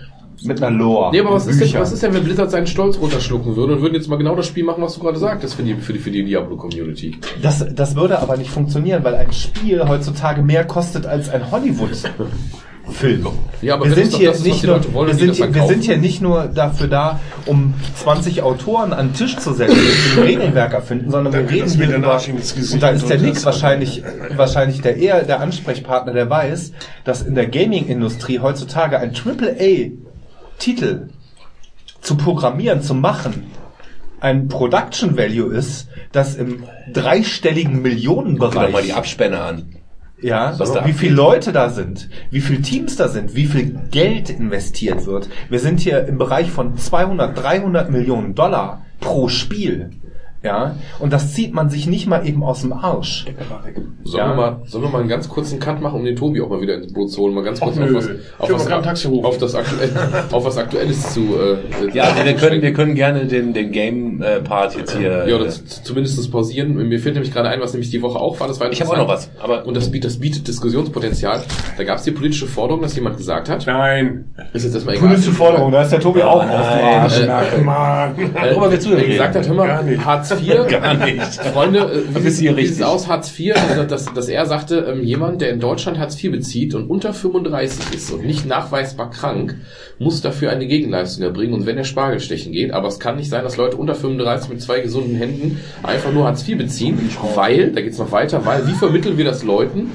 mit 0.43 0.61
einer 0.61 0.75
Lore. 0.75 1.11
Nee, 1.11 1.19
aber 1.21 1.33
was 1.33 1.47
ist, 1.47 1.59
denn, 1.59 1.73
was 1.79 1.91
ist 1.91 2.03
denn, 2.03 2.13
wenn 2.13 2.23
Blizzard 2.23 2.51
seinen 2.51 2.67
Stolz 2.67 2.99
runterschlucken 2.99 3.55
würde 3.55 3.73
und 3.73 3.81
würden 3.81 3.95
jetzt 3.95 4.07
mal 4.07 4.17
genau 4.17 4.35
das 4.35 4.45
Spiel 4.45 4.63
machen, 4.63 4.83
was 4.83 4.93
du 4.93 5.01
gerade 5.01 5.17
sagtest 5.17 5.55
für 5.55 5.63
die, 5.63 5.75
für 5.75 5.93
die, 5.93 5.99
für 5.99 6.11
die 6.11 6.23
Diablo-Community? 6.23 7.17
Das, 7.41 7.65
das 7.73 7.95
würde 7.95 8.19
aber 8.19 8.37
nicht 8.37 8.51
funktionieren, 8.51 9.03
weil 9.03 9.15
ein 9.15 9.31
Spiel 9.31 9.87
heutzutage 9.87 10.43
mehr 10.43 10.65
kostet 10.65 11.05
als 11.05 11.29
ein 11.29 11.51
Hollywood-Film. 12.87 13.27
Ja, 13.61 13.75
aber 13.75 13.85
wir 13.85 13.95
sind 13.95 14.13
hier 14.13 14.31
das 14.31 14.43
nicht 14.43 14.63
nur, 14.63 14.93
wollen, 14.93 15.07
wir 15.07 15.33
sind, 15.33 15.53
wir 15.53 15.67
sind 15.67 15.83
hier 15.83 15.97
nicht 15.97 16.21
nur 16.21 16.45
dafür 16.45 16.87
da, 16.87 17.19
um 17.45 17.73
20 17.95 18.41
Autoren 18.41 18.93
an 18.93 19.09
den 19.09 19.13
Tisch 19.15 19.37
zu 19.37 19.53
setzen, 19.53 19.77
die 19.77 20.19
ein 20.19 20.25
Regelwerk 20.25 20.73
erfinden, 20.73 21.11
sondern 21.11 21.33
wir 21.33 21.41
Danke, 21.41 21.55
reden 21.55 21.69
hier 21.69 21.95
über, 21.95 22.13
Arsch 22.13 22.27
ins 22.29 22.55
Gesicht 22.55 22.75
und 22.75 22.83
da 22.83 22.89
ist 22.89 23.09
der 23.09 23.19
Nix 23.19 23.45
wahrscheinlich, 23.45 24.03
wahrscheinlich 24.35 24.81
der 24.81 24.97
eher 24.97 25.23
der 25.23 25.39
Ansprechpartner, 25.41 26.13
der 26.13 26.29
weiß, 26.29 26.73
dass 27.03 27.21
in 27.21 27.35
der 27.35 27.47
Gaming-Industrie 27.47 28.39
heutzutage 28.39 28.99
ein 28.99 29.11
AAA-Titel 29.11 31.09
zu 32.01 32.15
programmieren, 32.15 32.81
zu 32.81 32.93
machen, 32.93 33.51
ein 34.19 34.47
Production 34.47 35.17
Value 35.17 35.53
ist, 35.53 35.87
das 36.11 36.35
im 36.35 36.63
dreistelligen 36.91 37.73
Guck 37.73 37.83
dir 37.83 37.89
Millionenbereich 37.89 38.65
doch 38.67 38.71
mal 38.71 38.83
die 38.83 38.93
Abspänne 38.93 39.41
an. 39.41 39.76
Ja, 40.21 40.51
da 40.51 40.85
wie 40.85 40.93
viele 40.93 41.15
Leute 41.15 41.51
da 41.51 41.69
sind, 41.69 42.09
wie 42.31 42.41
viele 42.41 42.61
Teams 42.61 42.95
da 42.95 43.07
sind, 43.07 43.35
wie 43.35 43.45
viel 43.45 43.79
Geld 43.91 44.29
investiert 44.29 45.05
wird. 45.05 45.29
Wir 45.49 45.59
sind 45.59 45.79
hier 45.79 46.07
im 46.07 46.17
Bereich 46.17 46.49
von 46.49 46.77
200, 46.77 47.37
300 47.37 47.89
Millionen 47.91 48.33
Dollar 48.33 48.85
pro 48.99 49.27
Spiel. 49.27 49.91
Ja, 50.43 50.75
und 50.99 51.11
das 51.13 51.33
zieht 51.33 51.53
man 51.53 51.69
sich 51.69 51.87
nicht 51.87 52.07
mal 52.07 52.25
eben 52.27 52.43
aus 52.43 52.61
dem 52.61 52.71
Arsch. 52.71 53.25
Sollen, 54.03 54.23
Ja. 54.23 54.29
wir 54.29 54.35
mal, 54.35 54.61
sollen 54.65 54.83
wir 54.83 54.89
mal 54.91 54.99
einen 54.99 55.09
ganz 55.09 55.27
kurzen 55.27 55.59
Cut 55.59 55.81
machen, 55.81 55.99
um 55.99 56.05
den 56.05 56.15
Tobi 56.15 56.41
auch 56.41 56.49
mal 56.49 56.61
wieder 56.61 56.75
ins 56.75 56.93
Boot 56.93 57.11
zu 57.11 57.21
holen? 57.21 57.33
Mal 57.33 57.43
ganz 57.43 57.59
kurz 57.59 57.77
auf 57.77 57.93
was, 57.93 58.07
auf 58.37 58.49
was, 58.51 59.05
auf 59.23 59.37
das 59.39 59.55
aktuell, 59.55 59.89
auf 60.31 60.45
was 60.45 60.57
Aktuelles 60.57 61.13
zu. 61.13 61.21
Äh, 61.21 61.57
Ja, 61.93 62.15
zu 62.15 62.25
wir 62.25 62.33
können, 62.35 62.61
wir 62.61 62.73
können 62.73 62.95
gerne 62.95 63.25
den, 63.25 63.53
den 63.53 63.71
Game-Part 63.71 64.77
jetzt 64.77 64.95
hier. 64.95 65.27
Ja, 65.27 65.35
oder 65.35 65.47
äh, 65.47 65.49
zumindest 65.83 66.31
pausieren. 66.31 66.75
Mir 66.75 66.99
fehlt 66.99 67.15
nämlich 67.15 67.33
gerade 67.33 67.49
ein, 67.49 67.59
was 67.59 67.73
nämlich 67.73 67.89
die 67.89 68.01
Woche 68.01 68.19
auch 68.19 68.39
war. 68.39 68.47
Das 68.47 68.59
war 68.59 68.71
ich 68.71 68.79
habe 68.81 68.91
auch 68.91 68.97
noch 68.97 69.07
was. 69.07 69.29
Aber 69.41 69.65
Und 69.65 69.75
das 69.75 69.89
bietet, 69.91 70.11
das 70.11 70.19
bietet 70.19 70.47
Diskussionspotenzial. 70.47 71.41
Da 71.77 71.83
gab 71.83 71.97
es 71.97 72.03
die 72.03 72.11
politische 72.11 72.47
Forderung, 72.47 72.81
dass 72.81 72.95
jemand 72.95 73.17
gesagt 73.17 73.49
hat, 73.49 73.65
Nein. 73.65 74.25
ist 74.53 74.63
jetzt 74.63 74.75
erstmal 74.75 74.95
egal. 74.95 75.07
Politische 75.09 75.31
Forderung, 75.31 75.71
da 75.71 75.81
ist 75.81 75.91
der 75.91 75.99
Tobi 75.99 76.21
auch 76.21 76.45
nein. 76.45 76.55
aus 76.55 77.17
dem 77.17 77.69
Arsch. 77.69 78.17
Äh, 78.17 78.23
äh, 78.23 78.55
Worüber 78.55 78.71
willst 78.71 78.85
du 78.85 78.95
denn 78.95 79.07
gesagt 79.07 79.35
hat, 79.35 79.47
hör 79.47 79.55
mal. 79.55 79.97
Hartz 80.31 80.41
IV, 80.41 80.67
Gar 80.69 80.93
nicht. 81.05 81.33
Freunde, 81.53 81.79
äh, 81.79 82.23
wie, 82.23 82.29
sieht- 82.29 82.49
wie 82.49 82.61
richtig. 82.61 82.83
aus, 82.85 83.07
Hartz 83.07 83.37
IV? 83.37 83.55
Also, 83.69 83.83
dass, 83.83 84.05
dass 84.13 84.27
er 84.29 84.45
sagte, 84.45 84.85
ähm, 84.89 85.03
jemand, 85.03 85.41
der 85.41 85.49
in 85.51 85.59
Deutschland 85.59 85.97
Hartz 85.99 86.21
IV 86.23 86.31
bezieht 86.31 86.73
und 86.73 86.89
unter 86.89 87.13
35 87.13 87.93
ist 87.95 88.11
und 88.11 88.25
nicht 88.25 88.45
nachweisbar 88.45 89.09
krank, 89.11 89.55
muss 89.99 90.21
dafür 90.21 90.51
eine 90.51 90.67
Gegenleistung 90.67 91.23
erbringen 91.23 91.53
und 91.53 91.65
wenn 91.65 91.77
er 91.77 91.83
Spargel 91.83 92.19
stechen 92.19 92.51
geht, 92.51 92.71
aber 92.71 92.87
es 92.87 92.99
kann 92.99 93.15
nicht 93.17 93.29
sein, 93.29 93.43
dass 93.43 93.57
Leute 93.57 93.77
unter 93.77 93.95
35 93.95 94.49
mit 94.49 94.61
zwei 94.61 94.79
gesunden 94.81 95.15
Händen 95.15 95.59
einfach 95.83 96.11
nur 96.11 96.25
Hartz 96.25 96.47
IV 96.47 96.57
beziehen, 96.57 96.97
weil, 97.35 97.71
da 97.71 97.81
geht's 97.81 97.97
noch 97.97 98.11
weiter, 98.11 98.45
weil, 98.45 98.67
wie 98.67 98.73
vermitteln 98.73 99.17
wir 99.17 99.25
das 99.25 99.43
Leuten, 99.43 99.91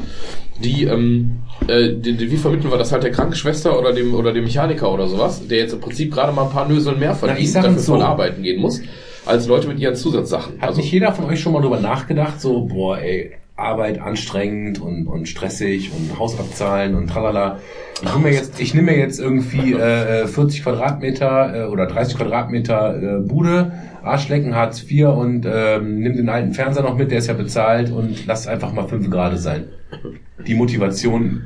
die, 0.62 0.84
ähm, 0.84 1.38
äh, 1.66 1.92
die, 1.94 2.14
die, 2.16 2.30
wie 2.30 2.36
vermitteln 2.36 2.70
wir 2.70 2.78
das 2.78 2.92
halt 2.92 3.02
der 3.02 3.10
Krankenschwester 3.10 3.78
oder 3.78 3.92
dem 3.92 4.14
oder 4.14 4.32
dem 4.32 4.44
Mechaniker 4.44 4.92
oder 4.92 5.09
sowas, 5.09 5.46
der 5.48 5.59
jetzt 5.59 5.72
im 5.72 5.80
Prinzip 5.80 6.12
gerade 6.12 6.32
mal 6.32 6.44
ein 6.44 6.50
paar 6.50 6.68
Nöseln 6.68 6.98
mehr 6.98 7.14
verdient, 7.14 7.48
sag 7.48 7.62
dafür 7.64 7.78
so. 7.78 7.92
voll 7.94 8.02
arbeiten 8.02 8.42
gehen 8.42 8.60
muss, 8.60 8.80
als 9.27 9.47
Leute 9.47 9.69
mit 9.69 9.78
ihren 9.78 9.94
Zusatzsachen. 9.94 10.61
Hat 10.61 10.77
nicht 10.77 10.90
jeder 10.90 11.12
von 11.12 11.27
euch 11.27 11.40
schon 11.40 11.53
mal 11.53 11.62
drüber 11.62 11.81
nachgedacht, 11.81 12.40
so, 12.40 12.66
boah, 12.66 12.99
ey, 12.99 13.32
Arbeit 13.57 14.01
anstrengend 14.01 14.81
und, 14.81 15.07
und 15.07 15.28
stressig 15.28 15.93
und 15.93 16.19
Haus 16.19 16.39
abzahlen 16.39 16.94
und 16.94 17.09
tralala. 17.09 17.59
Ich 18.03 18.11
nehme 18.11 18.28
mir 18.28 18.32
jetzt, 18.32 18.61
ich 18.61 18.74
nehme 18.74 18.93
mir 18.93 18.99
jetzt 18.99 19.20
irgendwie 19.20 19.73
äh, 19.74 20.27
40 20.27 20.62
Quadratmeter 20.62 21.55
äh, 21.55 21.69
oder 21.69 21.86
30 21.86 22.16
Quadratmeter 22.16 23.19
äh, 23.19 23.20
Bude, 23.20 23.73
Arschlecken, 24.03 24.55
Hartz 24.55 24.82
IV 24.82 25.09
und 25.09 25.47
ähm, 25.47 26.01
nimm 26.01 26.16
den 26.16 26.28
alten 26.28 26.55
Fernseher 26.55 26.82
noch 26.82 26.97
mit, 26.97 27.11
der 27.11 27.19
ist 27.19 27.28
ja 27.28 27.35
bezahlt 27.35 27.90
und 27.90 28.27
lass 28.27 28.49
einfach 28.49 28.73
mal 28.73 28.89
fünf 28.89 29.09
Grad 29.11 29.39
sein. 29.39 29.66
Die 30.47 30.55
Motivation, 30.55 31.43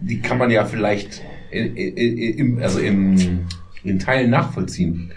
die 0.00 0.20
kann 0.20 0.38
man 0.38 0.50
ja 0.50 0.64
vielleicht 0.64 1.22
in, 1.50 1.76
in, 1.76 1.96
in, 2.18 2.62
also 2.62 2.80
in, 2.80 3.46
in 3.82 3.98
Teilen 3.98 4.30
nachvollziehen. 4.30 5.12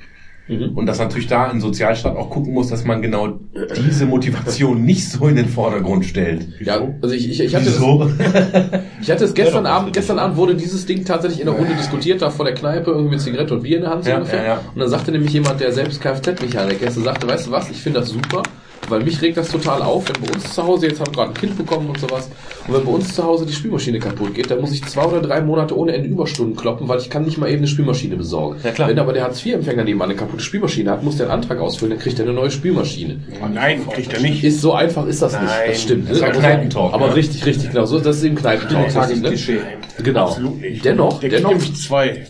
Und 0.49 0.85
dass 0.87 0.99
natürlich 0.99 1.27
da 1.27 1.47
ein 1.49 1.61
Sozialstaat 1.61 2.15
auch 2.15 2.29
gucken 2.29 2.53
muss, 2.53 2.69
dass 2.69 2.83
man 2.83 3.01
genau 3.01 3.39
diese 3.77 4.05
Motivation 4.07 4.83
nicht 4.85 5.07
so 5.09 5.27
in 5.27 5.35
den 5.35 5.47
Vordergrund 5.47 6.05
stellt. 6.05 6.47
Ja, 6.59 6.81
also 7.01 7.13
ich, 7.13 7.29
ich, 7.29 7.39
ich 7.39 7.53
hatte 7.55 7.65
das, 7.65 7.75
Wieso? 7.75 8.09
ich 9.01 9.11
hatte 9.11 9.25
es 9.25 9.33
gestern 9.33 9.65
Abend, 9.65 9.93
gestern 9.93 10.17
Abend 10.17 10.37
wurde 10.37 10.55
dieses 10.55 10.85
Ding 10.85 11.05
tatsächlich 11.05 11.41
in 11.41 11.45
der 11.45 11.55
Runde 11.55 11.75
diskutiert, 11.75 12.21
da 12.21 12.29
vor 12.31 12.45
der 12.45 12.55
Kneipe, 12.55 12.89
irgendwie 12.91 13.11
mit 13.11 13.21
Zigarette 13.21 13.53
und 13.53 13.63
Bier 13.63 13.77
in 13.77 13.83
der 13.83 13.91
Hand 13.91 14.05
so 14.05 14.09
Ja, 14.09 14.17
ungefähr. 14.17 14.41
ja, 14.41 14.47
ja. 14.47 14.61
Und 14.73 14.79
dann 14.79 14.89
sagte 14.89 15.11
nämlich 15.11 15.33
jemand, 15.33 15.59
der 15.59 15.71
selbst 15.71 16.01
Kfz-Mechaniker 16.01 16.87
ist, 16.87 16.97
der 16.97 17.03
sagte, 17.03 17.27
weißt 17.27 17.47
du 17.47 17.51
was, 17.51 17.69
ich 17.69 17.77
finde 17.77 17.99
das 17.99 18.09
super, 18.09 18.41
weil 18.87 19.01
mich 19.01 19.21
regt 19.21 19.37
das 19.37 19.49
total 19.49 19.81
auf, 19.81 20.05
wenn 20.07 20.21
bei 20.21 20.33
uns 20.33 20.53
zu 20.53 20.63
Hause, 20.63 20.87
jetzt 20.87 20.99
haben 20.99 21.07
wir 21.07 21.13
gerade 21.13 21.31
ein 21.31 21.33
Kind 21.33 21.57
bekommen 21.57 21.89
und 21.89 21.99
sowas, 21.99 22.29
und 22.67 22.73
wenn 22.73 22.85
bei 22.85 22.91
uns 22.91 23.13
zu 23.13 23.23
Hause 23.23 23.45
die 23.45 23.53
Spülmaschine 23.53 23.99
kaputt 23.99 24.33
geht, 24.33 24.49
dann 24.51 24.61
muss 24.61 24.71
ich 24.71 24.83
zwei 24.85 25.03
oder 25.05 25.21
drei 25.21 25.41
Monate 25.41 25.77
ohne 25.77 25.93
Ende 25.93 26.07
Überstunden 26.07 26.55
kloppen, 26.55 26.87
weil 26.87 26.99
ich 26.99 27.09
kann 27.09 27.23
nicht 27.25 27.37
mal 27.37 27.47
eben 27.47 27.57
eine 27.57 27.67
Spülmaschine 27.67 28.15
besorgen. 28.15 28.59
Ja, 28.63 28.71
klar. 28.71 28.89
Wenn 28.89 28.99
aber 28.99 29.13
der 29.13 29.23
Hartz-IV-Empfänger 29.23 29.83
nebenan 29.83 30.09
eine 30.09 30.17
kaputte 30.17 30.43
Spülmaschine 30.43 30.91
hat, 30.91 31.03
muss 31.03 31.17
der 31.17 31.27
einen 31.27 31.41
Antrag 31.41 31.59
ausfüllen, 31.59 31.91
dann 31.91 31.99
kriegt 31.99 32.19
er 32.19 32.25
eine 32.25 32.33
neue 32.33 32.51
Spülmaschine. 32.51 33.19
Oh 33.41 33.47
nein, 33.51 33.87
kriegt 33.87 34.13
er 34.13 34.21
nicht. 34.21 34.43
Ist 34.43 34.61
so 34.61 34.73
einfach 34.73 35.05
ist 35.07 35.21
das 35.21 35.33
nicht. 35.33 35.43
Nein, 35.43 35.69
das 35.69 35.81
stimmt. 35.81 36.09
das 36.09 36.17
ist 36.17 36.21
ne? 36.21 36.29
aber, 36.29 36.39
Kneipentalk, 36.39 36.93
aber 36.93 37.07
ne? 37.07 37.15
richtig, 37.15 37.45
richtig, 37.45 37.71
genau. 37.71 37.85
So, 37.85 37.99
das 37.99 38.17
ist 38.17 38.23
eben 38.23 38.35
Kneipentalk. 38.35 38.95
richtig, 38.95 39.21
ne? 39.21 39.29
Klischee. 39.29 39.59
Genau. 40.03 40.27
Absolut 40.27 40.61
nicht. 40.61 40.85
Dennoch, 40.85 41.19
Der 41.19 41.29
dennoch, 41.29 41.57
zwei. 41.73 42.27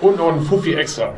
Und 0.00 0.18
noch 0.18 0.32
ein 0.32 0.42
Fuffi 0.42 0.74
extra. 0.74 1.14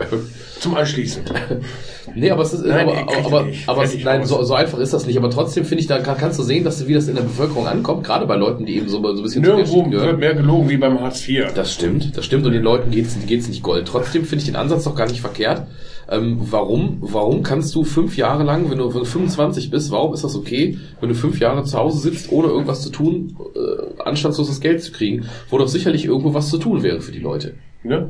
Zum 0.61 0.77
Anschließen. 0.77 1.23
nee, 2.15 2.31
aber 2.31 2.43
es 2.43 2.53
ist, 2.53 2.65
Nein, 2.65 2.89
aber, 2.89 3.27
aber, 3.27 3.47
er 3.47 3.55
aber 3.67 3.83
Fertig 3.83 4.05
nein, 4.05 4.25
so, 4.25 4.43
so 4.43 4.55
einfach 4.55 4.79
ist 4.79 4.93
das 4.93 5.07
nicht. 5.07 5.17
Aber 5.19 5.31
trotzdem 5.31 5.65
finde 5.65 5.83
ich, 5.83 5.89
da 5.89 5.99
kann, 5.99 6.17
kannst 6.17 6.39
du 6.39 6.43
sehen, 6.43 6.65
dass 6.65 6.79
du, 6.79 6.89
wie 6.89 6.95
das 6.95 7.09
in 7.09 7.17
der 7.17 7.23
Bevölkerung 7.23 7.67
ankommt, 7.67 8.05
gerade 8.05 8.27
bei 8.27 8.37
Leuten, 8.37 8.67
die 8.67 8.77
eben 8.77 8.89
so, 8.89 9.03
so 9.03 9.09
ein 9.09 9.23
bisschen 9.23 9.45
zu 9.45 9.51
Nirgendwo 9.51 9.85
gehören. 9.85 10.07
wird 10.07 10.19
mehr 10.19 10.35
gelogen 10.35 10.69
wie 10.69 10.77
beim 10.77 11.01
Hartz 11.01 11.27
IV. 11.29 11.53
Das 11.55 11.73
stimmt, 11.73 12.17
das 12.17 12.25
stimmt 12.25 12.47
und 12.47 12.53
den 12.53 12.63
Leuten 12.63 12.91
geht's 12.91 13.17
geht's 13.27 13.49
nicht 13.49 13.63
Gold. 13.63 13.87
Trotzdem 13.87 14.25
finde 14.25 14.43
ich 14.43 14.47
den 14.47 14.57
Ansatz 14.57 14.85
doch 14.85 14.95
gar 14.95 15.07
nicht 15.07 15.21
verkehrt. 15.21 15.67
Ähm, 16.11 16.39
warum, 16.41 16.99
warum 17.03 17.43
kannst 17.43 17.75
du 17.75 17.85
fünf 17.85 18.17
Jahre 18.17 18.43
lang, 18.43 18.71
wenn 18.71 18.79
du, 18.79 18.95
wenn 18.95 19.01
du 19.01 19.05
25 19.05 19.71
bist, 19.71 19.91
warum 19.91 20.15
ist 20.15 20.25
das 20.25 20.35
okay, 20.35 20.79
wenn 21.01 21.11
du 21.11 21.15
fünf 21.15 21.39
Jahre 21.39 21.65
zu 21.65 21.77
Hause 21.77 21.99
sitzt, 21.99 22.33
ohne 22.33 22.49
irgendwas 22.49 22.81
zu 22.81 22.89
tun, 22.89 23.37
äh, 23.55 24.03
anstandsloses 24.03 24.61
Geld 24.61 24.83
zu 24.83 24.93
kriegen, 24.93 25.27
wo 25.51 25.59
doch 25.59 25.69
sicherlich 25.69 26.07
irgendwo 26.07 26.33
was 26.33 26.49
zu 26.49 26.57
tun 26.57 26.83
wäre 26.83 27.03
für 27.03 27.13
die 27.13 27.19
Leute. 27.19 27.55
Ne? 27.83 28.09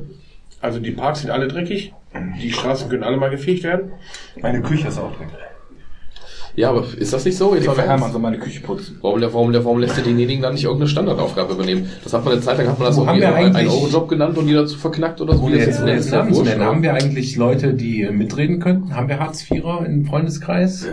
Also 0.60 0.80
die 0.80 0.90
Parks 0.90 1.20
sind 1.20 1.30
alle 1.30 1.48
dreckig. 1.48 1.92
Die 2.42 2.50
Straßen 2.50 2.88
können 2.88 3.04
alle 3.04 3.16
mal 3.16 3.30
gefegt 3.30 3.62
werden. 3.62 3.92
Meine 4.40 4.60
Küche 4.60 4.88
ist 4.88 4.98
auch 4.98 5.14
drin. 5.16 5.28
Ja, 6.58 6.70
aber 6.70 6.84
ist 6.96 7.12
das 7.12 7.24
nicht 7.24 7.38
so? 7.38 7.54
Jetzt 7.54 7.68
Hermann 7.68 8.10
soll 8.10 8.20
meine 8.20 8.38
Küche 8.38 8.60
putzen. 8.60 8.98
Warum, 9.00 9.22
warum, 9.22 9.54
warum 9.54 9.78
lässt 9.78 9.96
er 9.96 10.02
denjenigen 10.02 10.42
dann 10.42 10.54
nicht 10.54 10.64
irgendeine 10.64 10.88
Standardaufgabe 10.88 11.52
übernehmen? 11.52 11.88
Das 12.02 12.12
hat 12.12 12.24
man 12.24 12.32
eine 12.32 12.42
Zeit 12.42 12.58
lang, 12.58 12.66
hat 12.66 12.80
man 12.80 12.88
das 12.88 12.96
Wo 12.96 13.02
irgendwie 13.04 13.20
so 13.20 13.32
einen 13.32 13.68
Euro-Job 13.68 14.08
genannt 14.08 14.36
und 14.36 14.48
die 14.48 14.54
dazu 14.54 14.76
verknackt 14.76 15.20
oder 15.20 15.36
so. 15.36 15.44
Ohne 15.44 15.58
jetzt, 15.58 15.80
ohne 15.80 15.94
das 15.94 16.06
jetzt 16.06 16.12
Namen 16.12 16.34
zu 16.34 16.42
nennen, 16.42 16.64
haben 16.64 16.82
wir 16.82 16.94
eigentlich 16.94 17.36
Leute, 17.36 17.74
die 17.74 18.02
äh, 18.02 18.10
mitreden 18.10 18.58
könnten? 18.58 18.96
Haben 18.96 19.08
wir 19.08 19.20
Hartz-Vierer 19.20 19.86
im 19.86 20.04
Freundeskreis? 20.04 20.88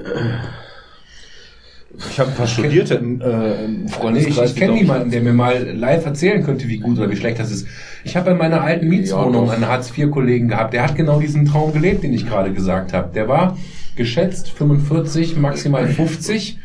Ich 2.10 2.20
habe 2.20 2.30
ein 2.32 2.36
paar 2.36 2.48
Studierte 2.48 2.96
im, 2.96 3.22
äh, 3.22 3.66
im 3.66 3.74
Nee, 3.76 3.86
ich, 3.86 3.92
Freundeskreis. 3.94 4.52
ich 4.52 4.56
kenne 4.56 4.74
niemanden, 4.74 5.12
der 5.12 5.22
mir 5.22 5.34
mal 5.34 5.64
live 5.76 6.06
erzählen 6.06 6.44
könnte, 6.44 6.68
wie 6.68 6.78
gut 6.78 6.98
oder 6.98 7.10
wie 7.10 7.16
schlecht 7.16 7.40
das 7.40 7.52
ist. 7.52 7.68
Ich 8.04 8.16
habe 8.16 8.32
in 8.32 8.38
meiner 8.38 8.62
alten 8.62 8.88
Mietswohnung 8.88 9.48
Ja, 9.48 9.54
einen 9.54 9.68
Hartz-IV-Kollegen 9.68 10.48
gehabt, 10.48 10.74
der 10.74 10.84
hat 10.84 10.96
genau 10.96 11.20
diesen 11.20 11.46
Traum 11.46 11.74
gelebt, 11.74 12.04
den 12.04 12.14
ich 12.14 12.28
gerade 12.28 12.52
gesagt 12.54 12.94
habe. 12.94 13.12
Der 13.14 13.28
war 13.28 13.58
geschätzt 13.96 14.50
45, 14.52 15.38
maximal 15.38 15.88
50, 15.88 16.60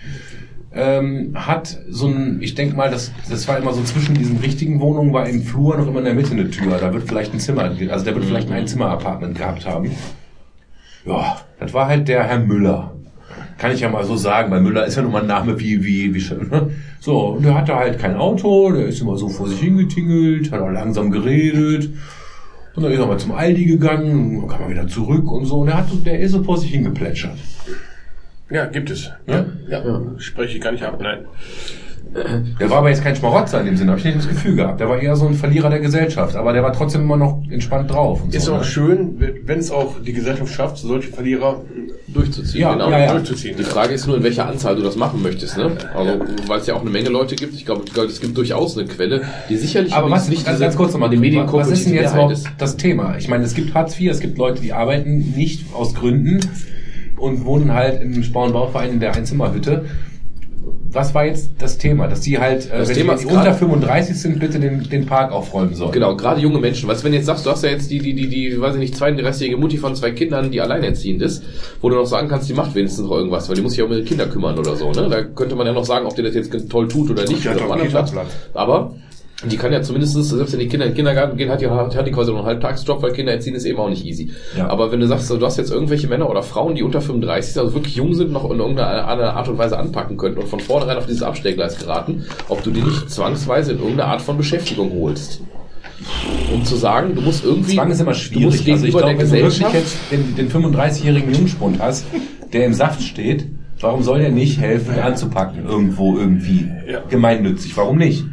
ähm, 0.73 1.32
hat 1.35 1.78
so 1.89 2.07
ein, 2.09 2.39
ich 2.43 2.55
denke 2.55 2.77
mal, 2.77 2.90
das, 2.90 3.12
das 3.28 3.47
war 3.48 3.59
immer 3.59 3.73
so 3.73 3.82
zwischen 3.82 4.15
diesen 4.15 4.39
richtigen 4.39 4.81
Wohnungen, 4.81 5.12
war 5.12 5.28
im 5.28 5.43
Flur 5.43 5.77
noch 5.77 5.86
immer 5.89 5.98
in 5.98 6.05
der 6.05 6.15
Mitte 6.15 6.32
eine 6.32 6.51
Tür. 6.51 6.78
Da 6.78 6.93
wird 6.93 7.09
vielleicht 7.09 7.32
ein 7.35 7.40
Zimmer, 7.40 7.62
also 7.90 8.05
der 8.05 8.15
wird 8.15 8.24
vielleicht 8.24 8.48
ein 8.48 8.55
Einzimmer-Apartment 8.57 9.36
gehabt 9.36 9.66
haben. 9.66 9.90
Ja, 11.05 11.39
das 11.59 11.73
war 11.73 11.86
halt 11.89 12.09
der 12.09 12.24
Herr 12.24 12.39
Müller. 12.40 12.94
Kann 13.61 13.73
ich 13.73 13.81
ja 13.81 13.91
mal 13.91 14.05
so 14.05 14.16
sagen, 14.16 14.51
weil 14.51 14.62
Müller 14.62 14.87
ist 14.87 14.97
ja 14.97 15.03
nun 15.03 15.12
mal 15.12 15.20
ein 15.20 15.27
Name 15.27 15.61
wie, 15.61 15.85
wie, 15.85 16.15
wie, 16.15 16.35
ne? 16.51 16.70
So, 16.99 17.35
und 17.35 17.45
der 17.45 17.55
hatte 17.55 17.74
halt 17.77 17.99
kein 17.99 18.16
Auto, 18.16 18.73
der 18.73 18.87
ist 18.87 19.03
immer 19.03 19.19
so 19.19 19.28
vor 19.28 19.49
sich 19.49 19.61
hingetingelt, 19.61 20.51
hat 20.51 20.62
auch 20.62 20.70
langsam 20.70 21.11
geredet. 21.11 21.91
Und 22.74 22.82
dann 22.82 22.91
ist 22.91 22.99
er 22.99 23.07
mal 23.07 23.19
zum 23.19 23.32
Aldi 23.32 23.66
gegangen, 23.66 24.41
dann 24.41 24.49
kam 24.49 24.62
er 24.62 24.70
wieder 24.70 24.89
zurück 24.89 25.31
und 25.31 25.45
so. 25.45 25.57
Und 25.57 25.69
er 25.69 25.77
hat, 25.77 25.89
der 26.07 26.20
ist 26.20 26.32
so 26.32 26.43
vor 26.43 26.57
sich 26.57 26.70
hingeplätschert. 26.70 27.37
Ja, 28.49 28.65
gibt 28.65 28.89
es. 28.89 29.11
Ja? 29.27 29.45
Ja, 29.69 30.01
spreche 30.16 30.57
ich 30.57 30.62
gar 30.62 30.73
nicht 30.73 30.82
ab, 30.82 30.99
nein. 30.99 31.27
Der 32.12 32.70
war 32.70 32.78
aber 32.78 32.89
jetzt 32.89 33.03
kein 33.03 33.15
Schmarotzer 33.15 33.61
in 33.61 33.66
dem 33.66 33.77
Sinne, 33.77 33.93
habe 33.93 34.01
ich 34.01 34.05
nicht 34.05 34.19
das 34.19 34.28
Gefühl 34.28 34.57
gehabt. 34.57 34.81
Der 34.81 34.89
war 34.89 35.01
eher 35.01 35.15
so 35.15 35.28
ein 35.28 35.35
Verlierer 35.35 35.70
der 35.70 35.78
Gesellschaft, 35.78 36.35
aber 36.35 36.53
der 36.53 36.62
war 36.62 36.73
trotzdem 36.73 37.03
immer 37.03 37.16
noch 37.16 37.41
entspannt 37.49 37.91
drauf. 37.91 38.23
Und 38.24 38.35
Ist 38.35 38.47
so, 38.47 38.55
auch 38.55 38.59
ne? 38.59 38.65
schön, 38.65 39.24
wenn 39.45 39.59
es 39.61 39.70
auch 39.70 40.03
die 40.03 40.12
Gesellschaft 40.12 40.53
schafft, 40.53 40.78
solche 40.78 41.12
Verlierer 41.12 41.62
durchzuziehen. 42.09 42.62
Ja, 42.62 42.73
genau. 42.73 42.91
ja, 42.91 42.99
ja. 42.99 43.12
durchzuziehen. 43.12 43.57
Die 43.57 43.62
Frage 43.62 43.95
ist 43.95 44.07
nur, 44.07 44.16
in 44.16 44.24
welcher 44.24 44.47
Anzahl 44.47 44.74
du 44.74 44.82
das 44.82 44.97
machen 44.97 45.23
möchtest. 45.23 45.57
Ne? 45.57 45.70
Also, 45.95 46.20
weil 46.49 46.59
es 46.59 46.66
ja 46.66 46.74
auch 46.74 46.81
eine 46.81 46.91
Menge 46.91 47.11
Leute 47.11 47.37
gibt. 47.37 47.55
Ich 47.55 47.65
glaube, 47.65 47.85
es 47.85 48.20
gibt 48.20 48.37
durchaus 48.37 48.77
eine 48.77 48.89
Quelle, 48.89 49.23
die 49.49 49.57
sicherlich 49.57 49.93
Aber 49.93 50.11
was, 50.11 50.27
übrigens 50.27 50.45
ganz, 50.45 50.59
ganz 50.59 50.77
kurz 50.77 50.93
nochmal, 50.93 51.11
die 51.11 51.16
Medien 51.16 51.51
was 51.51 51.70
ist 51.70 51.87
denn 51.87 51.95
jetzt 51.95 52.12
überhaupt 52.12 52.43
das 52.59 52.77
Thema? 52.77 53.16
Ich 53.19 53.28
meine, 53.28 53.45
es 53.45 53.55
gibt 53.55 53.74
Hartz 53.74 53.99
IV, 53.99 54.11
es 54.11 54.20
gibt 54.20 54.37
Leute, 54.37 54.61
die 54.61 54.73
arbeiten 54.73 55.35
nicht 55.37 55.73
aus 55.74 55.95
Gründen 55.95 56.41
und 57.16 57.45
wohnen 57.45 57.73
halt 57.73 58.03
im 58.03 58.23
Spauenbauverein 58.23 58.91
in 58.91 59.01
der 59.01 59.15
Einzimmerhütte. 59.15 59.85
Was 60.93 61.15
war 61.15 61.25
jetzt 61.25 61.51
das 61.59 61.79
Thema? 61.79 62.09
Dass 62.09 62.21
die 62.23 62.39
halt, 62.39 62.67
äh, 62.71 62.79
Das 62.79 62.89
wenn 62.89 62.97
Thema 62.97 63.15
die 63.15 63.27
unter 63.27 63.45
grad- 63.45 63.57
35 63.59 64.21
sind, 64.21 64.41
bitte 64.41 64.59
den, 64.59 64.89
den 64.89 65.07
Park 65.07 65.31
aufräumen 65.33 65.75
sollen. 65.75 65.93
Genau, 65.93 66.17
gerade 66.17 66.41
junge 66.41 66.59
Menschen. 66.59 66.89
Du, 66.89 66.95
wenn 67.05 67.12
du 67.12 67.17
jetzt 67.19 67.27
sagst, 67.27 67.47
du 67.47 67.51
hast 67.51 67.62
ja 67.62 67.71
jetzt 67.71 67.91
die, 67.91 67.99
die, 68.01 68.12
die, 68.15 68.29
die, 68.29 68.61
weiß 68.61 68.75
ich 68.75 68.81
nicht, 68.81 68.95
32-jährige 68.95 69.57
Mutti 69.57 69.77
von 69.79 69.95
zwei 69.95 70.11
Kindern, 70.11 70.51
die 70.51 70.61
alleinerziehend 70.61 71.23
ist, 71.23 71.45
wo 71.81 71.91
du 71.91 71.97
noch 71.97 72.07
sagen 72.07 72.29
kannst, 72.29 72.49
die 72.49 72.55
macht 72.55 72.75
wenigstens 72.75 73.05
noch 73.05 73.12
irgendwas, 73.12 73.49
weil 73.49 73.57
die 73.57 73.62
muss 73.62 73.73
sich 73.73 73.79
ja 73.79 73.85
um 73.85 73.93
ihre 73.93 74.03
Kinder 74.05 74.27
kümmern 74.27 74.59
oder 74.59 74.75
so, 74.75 74.91
ne? 74.91 75.09
Da 75.09 75.23
könnte 75.23 75.55
man 75.55 75.67
ja 75.67 75.73
noch 75.73 75.85
sagen, 75.85 76.07
ob 76.07 76.17
die 76.17 76.23
das 76.23 76.35
jetzt 76.35 76.51
toll 76.71 76.89
tut 76.89 77.11
oder 77.11 77.25
nicht. 77.25 77.47
Hat 77.47 77.57
oder 77.57 77.65
doch 77.67 77.67
am 77.67 77.73
anderen 77.73 77.91
Platz. 77.91 78.12
Aber 78.55 78.95
die 79.45 79.57
kann 79.57 79.73
ja 79.73 79.81
zumindest, 79.81 80.12
selbst 80.12 80.53
wenn 80.53 80.61
die 80.61 80.69
Kinder 80.69 80.85
in 80.85 80.93
den 80.93 80.97
Kindergarten 80.97 81.37
gehen, 81.37 81.51
hat 81.51 81.61
die, 81.61 81.69
hat 81.69 82.07
die 82.07 82.11
quasi 82.11 82.31
noch 82.31 82.39
einen 82.39 82.47
Halbtagsjob, 82.47 83.03
weil 83.03 83.12
Kinder 83.12 83.33
erziehen 83.33 83.55
ist 83.55 83.65
eben 83.65 83.79
auch 83.79 83.89
nicht 83.89 84.05
easy. 84.05 84.33
Ja. 84.57 84.69
Aber 84.69 84.93
wenn 84.93 85.01
du 85.01 85.07
sagst, 85.07 85.31
du 85.31 85.41
hast 85.45 85.57
jetzt 85.57 85.71
irgendwelche 85.71 86.09
Männer 86.09 86.29
oder 86.29 86.43
Frauen, 86.43 86.75
die 86.75 86.83
unter 86.83 87.01
35 87.01 87.55
sind, 87.55 87.62
also 87.62 87.75
wirklich 87.75 87.97
jung 87.97 88.15
sind, 88.15 88.33
noch 88.33 88.51
in 88.51 88.59
irgendeiner 88.59 89.09
einer 89.09 89.37
Art 89.37 89.49
und 89.49 89.57
Weise 89.57 89.79
anpacken 89.79 90.19
könnten 90.19 90.41
und 90.41 90.49
von 90.49 90.61
vornherein 90.61 90.99
auf 90.99 91.07
dieses 91.07 91.23
Abstellgleis 91.23 91.79
geraten, 91.79 92.27
ob 92.49 92.62
du 92.62 92.71
die 92.71 92.83
nicht 92.83 93.11
zwangsweise 93.11 93.73
in 93.73 93.79
irgendeine 93.79 94.11
Art 94.11 94.21
von 94.21 94.37
Beschäftigung 94.37 94.93
holst. 95.01 95.41
Um 96.53 96.65
zu 96.65 96.77
sagen, 96.77 97.15
du 97.15 97.21
musst 97.21 97.45
irgendwie. 97.45 97.75
Zwang 97.75 97.91
ist 97.91 98.01
immer 98.01 98.12
Du 98.12 98.41
musst 98.41 98.62
schwierig. 98.62 98.73
Also 98.73 98.87
ich 98.87 98.91
glaube, 98.93 99.09
wenn 99.09 99.19
du 99.19 99.31
wirklich 99.31 99.43
Gesellschaft. 99.59 99.75
jetzt 99.75 99.97
den, 100.11 100.35
den 100.35 100.51
35-jährigen 100.51 101.35
Jungspund 101.35 101.79
hast, 101.79 102.07
der 102.53 102.67
im 102.67 102.75
Saft 102.75 103.03
steht, 103.03 103.47
warum 103.81 104.03
soll 104.03 104.21
der 104.21 104.31
nicht 104.31 104.59
helfen, 104.61 104.99
anzupacken 104.99 105.67
irgendwo 105.67 106.17
irgendwie? 106.17 106.69
Ja. 106.91 107.03
Gemeinnützig, 107.09 107.77
warum 107.77 107.99
nicht? 107.99 108.25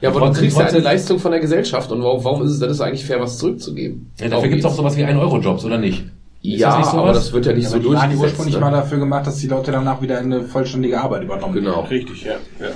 Ja, 0.00 0.10
aber 0.10 0.20
du 0.28 0.32
kriegst 0.32 0.58
ja 0.58 0.66
eine 0.66 0.78
Leistung 0.80 1.18
von 1.18 1.30
der 1.30 1.40
Gesellschaft 1.40 1.90
und 1.90 2.02
warum, 2.02 2.22
warum 2.24 2.42
ist 2.44 2.52
es 2.52 2.58
dann 2.58 2.70
ist 2.70 2.80
eigentlich 2.80 3.04
fair, 3.06 3.20
was 3.20 3.38
zurückzugeben? 3.38 4.10
Ja, 4.20 4.28
dafür 4.28 4.48
gibt's 4.50 4.64
auch 4.66 4.74
sowas 4.74 4.96
wie 4.96 5.04
1-Euro-Jobs, 5.04 5.64
oder 5.64 5.78
nicht? 5.78 6.04
Ist 6.42 6.60
Ja, 6.60 6.68
das 6.68 6.78
nicht 6.78 6.86
sowas? 6.90 7.02
aber 7.02 7.12
das 7.14 7.32
wird 7.32 7.46
ja 7.46 7.52
nicht 7.52 7.64
Ja, 7.64 7.70
so 7.70 7.76
aber 7.76 7.84
die 7.88 7.94
waren 7.94 8.16
ursprünglich 8.18 8.54
ne? 8.54 8.60
mal 8.60 8.70
dafür 8.70 8.98
gemacht, 8.98 9.26
dass 9.26 9.36
die 9.38 9.46
Leute 9.48 9.72
danach 9.72 10.02
wieder 10.02 10.20
in 10.20 10.32
eine 10.32 10.42
vollständige 10.44 11.00
Arbeit 11.00 11.22
übernommen 11.22 11.54
Genau. 11.54 11.80
Richtig, 11.82 12.24
ja. 12.24 12.32
ja. 12.60 12.68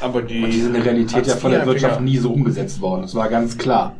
Aber 0.00 0.22
die, 0.22 0.42
Die 0.42 0.60
sind 0.60 0.74
in 0.74 0.82
der 0.82 0.84
Realität 0.84 1.26
ja 1.26 1.36
von 1.36 1.50
der 1.52 1.64
Wirtschaft 1.66 2.00
nie 2.00 2.18
so 2.18 2.30
umgesetzt 2.32 2.80
worden. 2.80 3.02
Das 3.02 3.14
war 3.14 3.28
ganz 3.28 3.56
klar. 3.56 3.94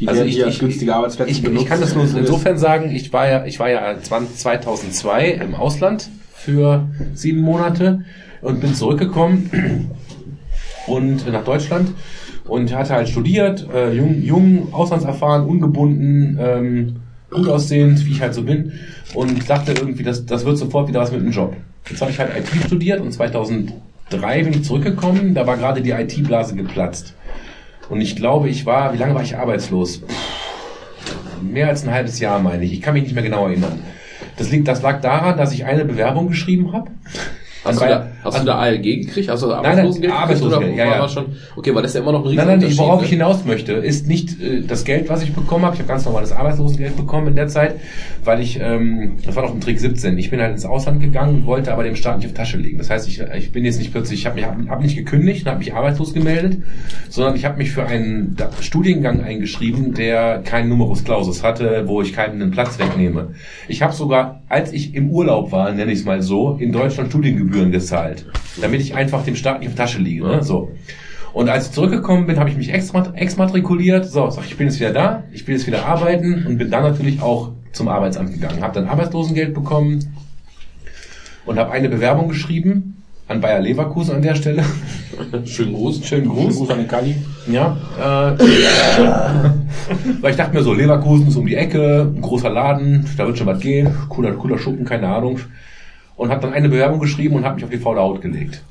Die 0.00 0.08
Also 0.08 0.18
werden 0.20 0.28
ich- 0.28 0.34
hier 0.36 0.46
als 0.46 0.54
ich- 0.54 0.60
günstige 0.60 0.94
Arbeitsplätze 0.94 1.30
Ich, 1.30 1.42
benutzt. 1.42 1.62
ich 1.62 1.68
kann 1.68 1.80
das 1.80 1.94
nur 1.94 2.04
insofern 2.04 2.58
sagen, 2.58 2.90
ich 2.90 3.12
war 3.12 3.28
ja, 3.28 3.44
ich 3.44 3.60
war 3.60 3.70
ja 3.70 3.94
20, 4.00 4.36
2002 4.38 5.28
im 5.30 5.54
Ausland 5.54 6.08
für 6.34 6.86
sieben 7.14 7.40
Monate 7.40 8.04
und 8.42 8.60
bin 8.60 8.74
zurückgekommen 8.74 9.90
und 10.86 11.30
nach 11.30 11.44
Deutschland 11.44 11.92
und 12.44 12.74
hatte 12.74 12.94
halt 12.94 13.08
studiert, 13.08 13.66
äh, 13.74 13.92
jung, 13.92 14.22
jung, 14.22 14.68
auslandserfahren, 14.72 15.46
ungebunden, 15.46 16.38
ähm, 16.40 16.96
gut 17.30 17.48
aussehend, 17.48 18.04
wie 18.06 18.12
ich 18.12 18.20
halt 18.20 18.34
so 18.34 18.42
bin 18.42 18.72
und 19.14 19.48
dachte 19.48 19.72
irgendwie, 19.72 20.02
das, 20.02 20.26
das 20.26 20.44
wird 20.44 20.58
sofort 20.58 20.88
wieder 20.88 21.00
was 21.00 21.12
mit 21.12 21.20
dem 21.20 21.30
Job. 21.30 21.56
Jetzt 21.88 22.00
habe 22.00 22.10
ich 22.10 22.18
halt 22.18 22.30
IT 22.36 22.48
studiert 22.64 23.00
und 23.00 23.12
2003 23.12 24.42
bin 24.44 24.52
ich 24.52 24.64
zurückgekommen, 24.64 25.34
da 25.34 25.46
war 25.46 25.56
gerade 25.56 25.82
die 25.82 25.90
IT-Blase 25.90 26.54
geplatzt. 26.54 27.14
Und 27.88 28.00
ich 28.00 28.16
glaube, 28.16 28.48
ich 28.48 28.66
war, 28.66 28.92
wie 28.92 28.98
lange 28.98 29.14
war 29.14 29.22
ich 29.22 29.36
arbeitslos? 29.36 30.02
Mehr 31.40 31.68
als 31.68 31.84
ein 31.84 31.92
halbes 31.92 32.18
Jahr, 32.18 32.40
meine 32.40 32.64
ich. 32.64 32.72
Ich 32.72 32.82
kann 32.82 32.94
mich 32.94 33.04
nicht 33.04 33.14
mehr 33.14 33.22
genau 33.22 33.46
erinnern. 33.46 33.80
Das, 34.36 34.50
liegt, 34.50 34.66
das 34.66 34.82
lag 34.82 35.00
daran, 35.00 35.36
dass 35.36 35.52
ich 35.52 35.64
eine 35.64 35.84
Bewerbung 35.84 36.28
geschrieben 36.28 36.72
habe. 36.72 36.90
Hast, 37.66 37.80
du 37.80 37.86
da, 37.86 38.06
hast 38.24 38.40
du 38.40 38.44
da 38.44 38.58
ALG 38.58 38.82
gekriegt? 38.82 39.28
Hast 39.28 39.42
du 39.42 39.48
da 39.48 39.62
Nein, 39.62 39.76
nein, 39.76 39.86
Arbeitslosengeld 39.86 40.12
gekriegt? 40.12 40.22
Arbeitslosengeld, 40.22 40.78
ja, 40.78 40.84
ja. 40.86 41.08
schon? 41.08 41.26
Okay, 41.56 41.74
weil 41.74 41.82
das 41.82 41.90
ist 41.90 41.96
ja 41.96 42.02
immer 42.02 42.12
noch 42.12 42.20
ein 42.20 42.28
riesen 42.28 42.46
Nein, 42.46 42.58
nein, 42.60 42.78
worauf 42.78 43.00
ne? 43.00 43.04
ich 43.04 43.10
hinaus 43.10 43.44
möchte, 43.44 43.72
ist 43.72 44.06
nicht 44.06 44.40
äh, 44.40 44.62
das 44.62 44.84
Geld, 44.84 45.08
was 45.08 45.22
ich 45.22 45.32
bekommen 45.32 45.64
habe. 45.64 45.74
Ich 45.74 45.80
habe 45.80 45.88
ganz 45.88 46.04
normales 46.04 46.32
Arbeitslosengeld 46.32 46.96
bekommen 46.96 47.28
in 47.28 47.36
der 47.36 47.48
Zeit, 47.48 47.76
weil 48.24 48.40
ich, 48.40 48.60
ähm, 48.60 49.16
das 49.24 49.36
war 49.36 49.44
noch 49.44 49.52
im 49.52 49.60
Trick 49.60 49.80
17. 49.80 50.16
Ich 50.18 50.30
bin 50.30 50.40
halt 50.40 50.52
ins 50.52 50.64
Ausland 50.64 51.00
gegangen, 51.00 51.46
wollte 51.46 51.72
aber 51.72 51.82
dem 51.82 51.96
Staat 51.96 52.18
nicht 52.18 52.26
auf 52.26 52.34
Tasche 52.34 52.58
legen. 52.58 52.78
Das 52.78 52.90
heißt, 52.90 53.08
ich, 53.08 53.20
ich 53.20 53.52
bin 53.52 53.64
jetzt 53.64 53.78
nicht 53.78 53.92
plötzlich, 53.92 54.20
ich 54.20 54.26
habe 54.26 54.36
mich 54.36 54.46
hab, 54.46 54.56
hab 54.68 54.80
nicht 54.80 54.96
gekündigt 54.96 55.44
und 55.44 55.50
habe 55.50 55.58
mich 55.58 55.74
arbeitslos 55.74 56.14
gemeldet, 56.14 56.62
sondern 57.08 57.36
ich 57.36 57.44
habe 57.44 57.58
mich 57.58 57.70
für 57.72 57.86
einen 57.86 58.36
Studiengang 58.60 59.22
eingeschrieben, 59.22 59.94
der 59.94 60.42
keinen 60.44 60.68
Numerus 60.68 61.04
Clausus 61.04 61.42
hatte, 61.42 61.84
wo 61.86 62.02
ich 62.02 62.12
keinen 62.12 62.42
einen 62.42 62.50
Platz 62.50 62.78
wegnehme. 62.78 63.34
Ich 63.68 63.82
habe 63.82 63.92
sogar, 63.92 64.42
als 64.48 64.72
ich 64.72 64.94
im 64.94 65.10
Urlaub 65.10 65.52
war, 65.52 65.72
nenne 65.72 65.92
ich 65.92 66.00
es 66.00 66.04
mal 66.04 66.22
so, 66.22 66.56
in 66.60 66.72
Deutschland 66.72 67.10
Studiengebühren 67.10 67.55
gezahlt, 67.64 68.26
damit 68.60 68.80
ich 68.80 68.94
einfach 68.94 69.24
dem 69.24 69.36
Staat 69.36 69.60
nicht 69.60 69.68
auf 69.68 69.74
Tasche 69.74 69.98
liege. 69.98 70.24
Ne? 70.26 70.42
So. 70.42 70.72
Und 71.32 71.48
als 71.48 71.66
ich 71.66 71.72
zurückgekommen 71.72 72.26
bin, 72.26 72.38
habe 72.38 72.48
ich 72.48 72.56
mich 72.56 72.72
exmat- 72.74 73.14
exmatrikuliert. 73.14 74.06
So, 74.06 74.30
sag 74.30 74.44
ich, 74.46 74.56
bin 74.56 74.68
jetzt 74.68 74.80
wieder 74.80 74.92
da, 74.92 75.24
ich 75.32 75.46
will 75.46 75.54
jetzt 75.56 75.66
wieder 75.66 75.84
arbeiten 75.84 76.46
und 76.46 76.58
bin 76.58 76.70
dann 76.70 76.82
natürlich 76.82 77.20
auch 77.20 77.52
zum 77.72 77.88
Arbeitsamt 77.88 78.32
gegangen. 78.32 78.62
Habe 78.62 78.74
dann 78.74 78.88
Arbeitslosengeld 78.88 79.52
bekommen 79.52 80.16
und 81.44 81.58
habe 81.58 81.72
eine 81.72 81.88
Bewerbung 81.88 82.28
geschrieben 82.28 83.02
an 83.28 83.40
Bayer 83.40 83.60
Leverkusen 83.60 84.14
an 84.14 84.22
der 84.22 84.34
Stelle. 84.36 84.62
Schönen 85.44 85.74
Gruß. 85.74 86.06
Schönen 86.06 86.28
Gruß. 86.28 86.56
Gruß 86.56 86.70
an 86.70 86.78
den 86.78 86.88
Kali. 86.88 87.16
Ja, 87.50 87.76
äh, 87.98 88.38
weil 90.20 90.30
ich 90.30 90.36
dachte 90.36 90.54
mir 90.54 90.62
so, 90.62 90.72
Leverkusen 90.72 91.28
ist 91.28 91.36
um 91.36 91.46
die 91.46 91.56
Ecke, 91.56 92.10
ein 92.16 92.20
großer 92.20 92.50
Laden, 92.50 93.04
da 93.16 93.26
wird 93.26 93.36
schon 93.38 93.46
was 93.46 93.60
gehen, 93.60 93.92
cooler, 94.08 94.32
cooler 94.32 94.58
Schuppen, 94.58 94.84
keine 94.84 95.08
Ahnung. 95.08 95.40
Und 96.16 96.30
habe 96.30 96.40
dann 96.40 96.52
eine 96.52 96.68
Bewerbung 96.68 96.98
geschrieben 96.98 97.36
und 97.36 97.44
habe 97.44 97.56
mich 97.56 97.64
auf 97.64 97.70
die 97.70 97.78
faule 97.78 98.00
Haut 98.00 98.22
gelegt. 98.22 98.62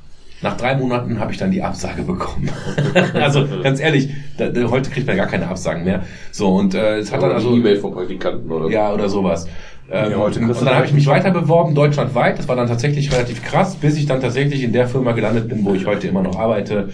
Nach 0.42 0.58
drei 0.58 0.76
Monaten 0.76 1.20
habe 1.20 1.32
ich 1.32 1.38
dann 1.38 1.52
die 1.52 1.62
Absage 1.62 2.02
bekommen. 2.04 2.50
also 3.14 3.48
ganz 3.64 3.80
ehrlich, 3.80 4.10
da, 4.38 4.50
da, 4.50 4.70
heute 4.70 4.90
kriegt 4.90 5.08
man 5.08 5.16
gar 5.16 5.28
keine 5.28 5.48
Absagen 5.48 5.86
mehr. 5.86 6.04
So 6.32 6.50
und 6.56 6.76
äh, 6.76 6.98
es 6.98 7.12
hat 7.12 7.22
dann 7.22 7.32
also 7.32 7.56
E-Mail 7.56 7.78
vom 7.78 7.94
Praktikanten 7.94 8.52
oder 8.52 8.66
so. 8.66 8.72
ja, 8.72 8.94
oder 8.94 9.08
sowas. 9.08 9.48
Ähm, 9.90 10.12
Ja, 10.12 10.18
heute 10.18 10.40
du 10.40 10.48
dann 10.54 10.76
habe 10.76 10.86
ich 10.86 10.94
mich 10.94 11.06
weiter 11.08 11.32
beworben, 11.32 11.76
deutschlandweit. 11.76 12.40
Das 12.40 12.48
war 12.48 12.56
dann 12.56 12.68
tatsächlich 12.68 13.12
relativ 13.14 13.44
krass, 13.44 13.76
bis 13.76 13.96
ich 13.98 14.08
dann 14.08 14.20
tatsächlich 14.20 14.64
in 14.64 14.74
der 14.74 14.88
Firma 14.88 15.12
gelandet 15.14 15.48
bin, 15.48 15.64
wo 15.64 15.74
ich 15.74 15.86
heute 15.86 16.08
immer 16.08 16.24
noch 16.24 16.38
arbeite. 16.38 16.90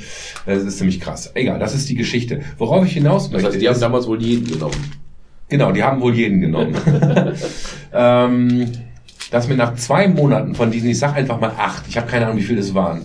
Das 0.45 0.63
ist 0.63 0.77
ziemlich 0.77 0.99
krass. 0.99 1.31
Egal, 1.33 1.57
das 1.57 1.73
ist 1.73 1.89
die 1.89 1.95
Geschichte. 1.95 2.41
Worauf 2.57 2.85
ich 2.85 2.93
hinaus 2.93 3.23
Das 3.23 3.31
möchte, 3.33 3.47
heißt, 3.49 3.61
die 3.61 3.67
haben 3.67 3.75
ist, 3.75 3.81
damals 3.81 4.07
wohl 4.07 4.21
jeden 4.21 4.45
genommen. 4.45 4.75
genau, 5.49 5.71
die 5.71 5.83
haben 5.83 6.01
wohl 6.01 6.13
jeden 6.13 6.41
genommen. 6.41 6.75
ähm, 7.93 8.71
dass 9.31 9.47
mir 9.47 9.55
nach 9.55 9.73
zwei 9.75 10.07
Monaten 10.07 10.53
von 10.55 10.69
diesen, 10.71 10.89
ich 10.89 10.99
sag 10.99 11.15
einfach 11.15 11.39
mal 11.39 11.51
acht, 11.57 11.87
ich 11.87 11.97
habe 11.97 12.07
keine 12.07 12.25
Ahnung, 12.25 12.37
wie 12.37 12.43
viele 12.43 12.59
es 12.59 12.75
waren, 12.75 13.01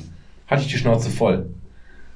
hatte 0.46 0.62
ich 0.62 0.68
die 0.68 0.76
Schnauze 0.78 1.08
voll. 1.10 1.46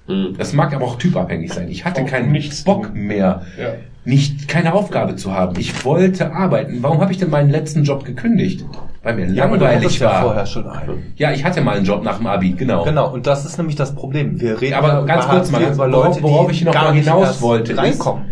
Hm. 0.06 0.34
Das 0.36 0.52
mag 0.52 0.74
aber 0.74 0.84
auch 0.84 0.98
typabhängig 0.98 1.52
sein. 1.52 1.68
Ich 1.68 1.84
hatte 1.84 2.02
Auch 2.02 2.06
keinen 2.06 2.32
nichts 2.32 2.64
Bock 2.64 2.88
tun. 2.88 2.94
mehr, 3.06 3.42
Ja. 3.58 3.74
nicht 4.04 4.48
keine 4.48 4.72
Aufgabe 4.74 5.14
zu 5.16 5.32
haben. 5.32 5.54
Ich 5.58 5.84
wollte 5.84 6.32
arbeiten. 6.32 6.78
Warum 6.82 7.00
habe 7.00 7.12
ich 7.12 7.18
denn 7.18 7.30
meinen 7.30 7.50
letzten 7.50 7.84
Job 7.84 8.04
gekündigt? 8.04 8.64
Weil 9.02 9.14
mir 9.14 9.26
Ja, 9.32 9.46
langweilig 9.46 9.98
ja 10.00 10.08
war. 10.10 10.22
vorher 10.22 10.46
schon 10.46 10.66
einen. 10.68 11.12
Ja, 11.16 11.30
ich 11.32 11.44
hatte 11.44 11.60
mal 11.60 11.76
einen 11.76 11.84
Job 11.86 12.02
nach 12.02 12.16
dem 12.18 12.26
Abi, 12.26 12.50
genau. 12.52 12.84
Genau, 12.84 13.12
und 13.12 13.26
das 13.26 13.44
ist 13.44 13.56
nämlich 13.58 13.76
das 13.76 13.94
Problem. 13.94 14.40
Wir 14.40 14.60
reden 14.60 14.74
Aber 14.74 14.88
ja 14.88 15.00
ganz 15.02 15.24
über 15.26 15.34
kurz 15.34 15.50
mal, 15.50 15.62
über 15.62 15.76
worauf- 15.76 16.06
Leute, 16.08 16.22
worauf 16.22 16.46
die 16.48 16.52
ich 16.54 16.64
noch 16.64 16.72
gar 16.72 16.84
mal 16.84 16.94
hinaus 16.94 17.40
wollte, 17.40 17.72
ist- 17.72 17.78
reinkommen. 17.78 18.24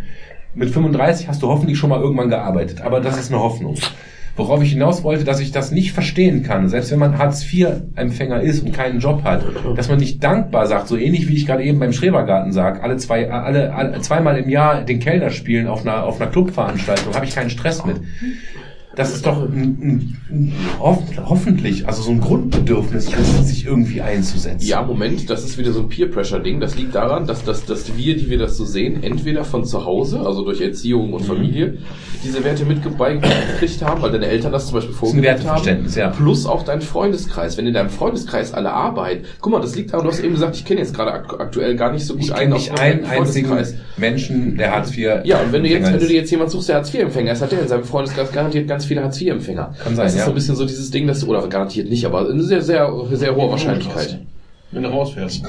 Mit 0.54 0.70
35 0.70 1.28
hast 1.28 1.42
du 1.42 1.48
hoffentlich 1.48 1.78
schon 1.78 1.90
mal 1.90 2.00
irgendwann 2.00 2.30
gearbeitet, 2.30 2.80
aber 2.80 3.00
das 3.00 3.16
ist 3.18 3.30
eine 3.30 3.40
Hoffnung. 3.40 3.76
Worauf 4.38 4.62
ich 4.62 4.70
hinaus 4.70 5.02
wollte, 5.02 5.24
dass 5.24 5.40
ich 5.40 5.50
das 5.50 5.72
nicht 5.72 5.90
verstehen 5.90 6.44
kann, 6.44 6.68
selbst 6.68 6.92
wenn 6.92 7.00
man 7.00 7.18
Hartz-IV-Empfänger 7.18 8.40
ist 8.40 8.64
und 8.64 8.72
keinen 8.72 9.00
Job 9.00 9.24
hat, 9.24 9.44
dass 9.76 9.88
man 9.88 9.98
nicht 9.98 10.22
dankbar 10.22 10.66
sagt, 10.68 10.86
so 10.86 10.96
ähnlich 10.96 11.28
wie 11.28 11.34
ich 11.34 11.44
gerade 11.44 11.64
eben 11.64 11.80
beim 11.80 11.92
Schrebergarten 11.92 12.52
sag, 12.52 12.84
alle 12.84 12.98
zwei, 12.98 13.28
alle, 13.32 13.74
alle 13.74 14.00
zweimal 14.00 14.38
im 14.38 14.48
Jahr 14.48 14.82
den 14.82 15.00
Kellner 15.00 15.30
spielen 15.30 15.66
auf 15.66 15.82
einer, 15.82 16.04
auf 16.04 16.20
einer 16.20 16.30
Clubveranstaltung, 16.30 17.14
habe 17.16 17.26
ich 17.26 17.34
keinen 17.34 17.50
Stress 17.50 17.84
mit. 17.84 17.96
Das 18.98 19.14
ist 19.14 19.24
doch 19.24 19.40
ein, 19.42 20.18
ein, 20.28 20.52
hoff, 20.80 20.98
hoffentlich, 21.24 21.86
also 21.86 22.02
so 22.02 22.10
ein 22.10 22.20
Grundbedürfnis, 22.20 23.06
sich 23.44 23.64
irgendwie 23.64 24.02
einzusetzen. 24.02 24.66
Ja, 24.66 24.82
Moment, 24.82 25.30
das 25.30 25.44
ist 25.44 25.56
wieder 25.56 25.72
so 25.72 25.82
ein 25.82 25.88
Peer-Pressure-Ding. 25.88 26.58
Das 26.58 26.76
liegt 26.76 26.96
daran, 26.96 27.24
dass, 27.24 27.44
dass, 27.44 27.64
dass 27.64 27.96
wir, 27.96 28.16
die 28.16 28.28
wir 28.28 28.38
das 28.38 28.56
so 28.56 28.64
sehen, 28.64 29.04
entweder 29.04 29.44
von 29.44 29.64
zu 29.64 29.84
Hause, 29.84 30.18
also 30.26 30.44
durch 30.44 30.60
Erziehung 30.60 31.12
und 31.12 31.24
Familie, 31.24 31.78
diese 32.24 32.42
Werte 32.42 32.64
mitgekriegt 32.64 33.82
haben, 33.82 34.02
weil 34.02 34.10
deine 34.10 34.26
Eltern 34.26 34.50
das 34.50 34.66
zum 34.66 34.74
Beispiel 34.74 34.94
vorgelebt 34.94 35.46
haben. 35.46 35.86
Ja. 35.94 36.08
Plus 36.08 36.44
auch 36.44 36.64
dein 36.64 36.80
Freundeskreis. 36.80 37.56
Wenn 37.56 37.68
in 37.68 37.74
deinem 37.74 37.90
Freundeskreis 37.90 38.52
alle 38.52 38.72
arbeiten, 38.72 39.26
guck 39.40 39.52
mal, 39.52 39.60
das 39.60 39.76
liegt 39.76 39.92
daran, 39.92 40.06
du 40.06 40.10
hast 40.10 40.24
eben 40.24 40.34
gesagt, 40.34 40.56
ich 40.56 40.64
kenne 40.64 40.80
jetzt 40.80 40.92
gerade 40.92 41.12
akt 41.12 41.38
aktuell 41.38 41.76
gar 41.76 41.92
nicht 41.92 42.04
so 42.04 42.14
gut 42.14 42.24
Ich 42.24 42.34
einen 42.34 42.52
aus 42.52 42.68
einen 42.70 43.04
einzigen 43.04 43.46
Freundeskreis. 43.46 43.80
Menschen, 43.96 44.56
der 44.56 44.72
Hartz 44.72 44.90
IV. 44.96 45.20
Ja, 45.22 45.40
und 45.40 45.52
wenn 45.52 45.62
du 45.62 45.68
jetzt, 45.68 45.86
wenn 45.86 46.00
du 46.00 46.06
dir 46.06 46.16
jetzt 46.16 46.32
jemand 46.32 46.50
suchst, 46.50 46.68
der 46.68 46.76
Hartz-IV-Empfänger 46.76 47.30
ist, 47.30 47.42
hat 47.42 47.52
der 47.52 47.62
in 47.62 47.68
seinem 47.68 47.84
Freundeskreis 47.84 48.32
garantiert 48.32 48.66
ganz 48.66 48.87
viele 48.88 49.02
Hartz-IV-Empfänger. 49.02 49.74
Kann 49.82 49.94
sein, 49.94 50.06
Das 50.06 50.14
ist 50.14 50.18
ja. 50.18 50.24
so 50.24 50.32
ein 50.32 50.34
bisschen 50.34 50.56
so 50.56 50.64
dieses 50.64 50.90
Ding, 50.90 51.06
dass 51.06 51.20
du, 51.20 51.26
oder 51.26 51.46
garantiert 51.46 51.88
nicht, 51.88 52.04
aber 52.04 52.28
eine 52.28 52.42
sehr, 52.42 52.62
sehr, 52.62 52.92
sehr 53.12 53.36
hohe 53.36 53.50
Wahrscheinlichkeit. 53.50 54.18
Wenn 54.70 54.82
du 54.82 54.90
rausfährst. 54.90 55.42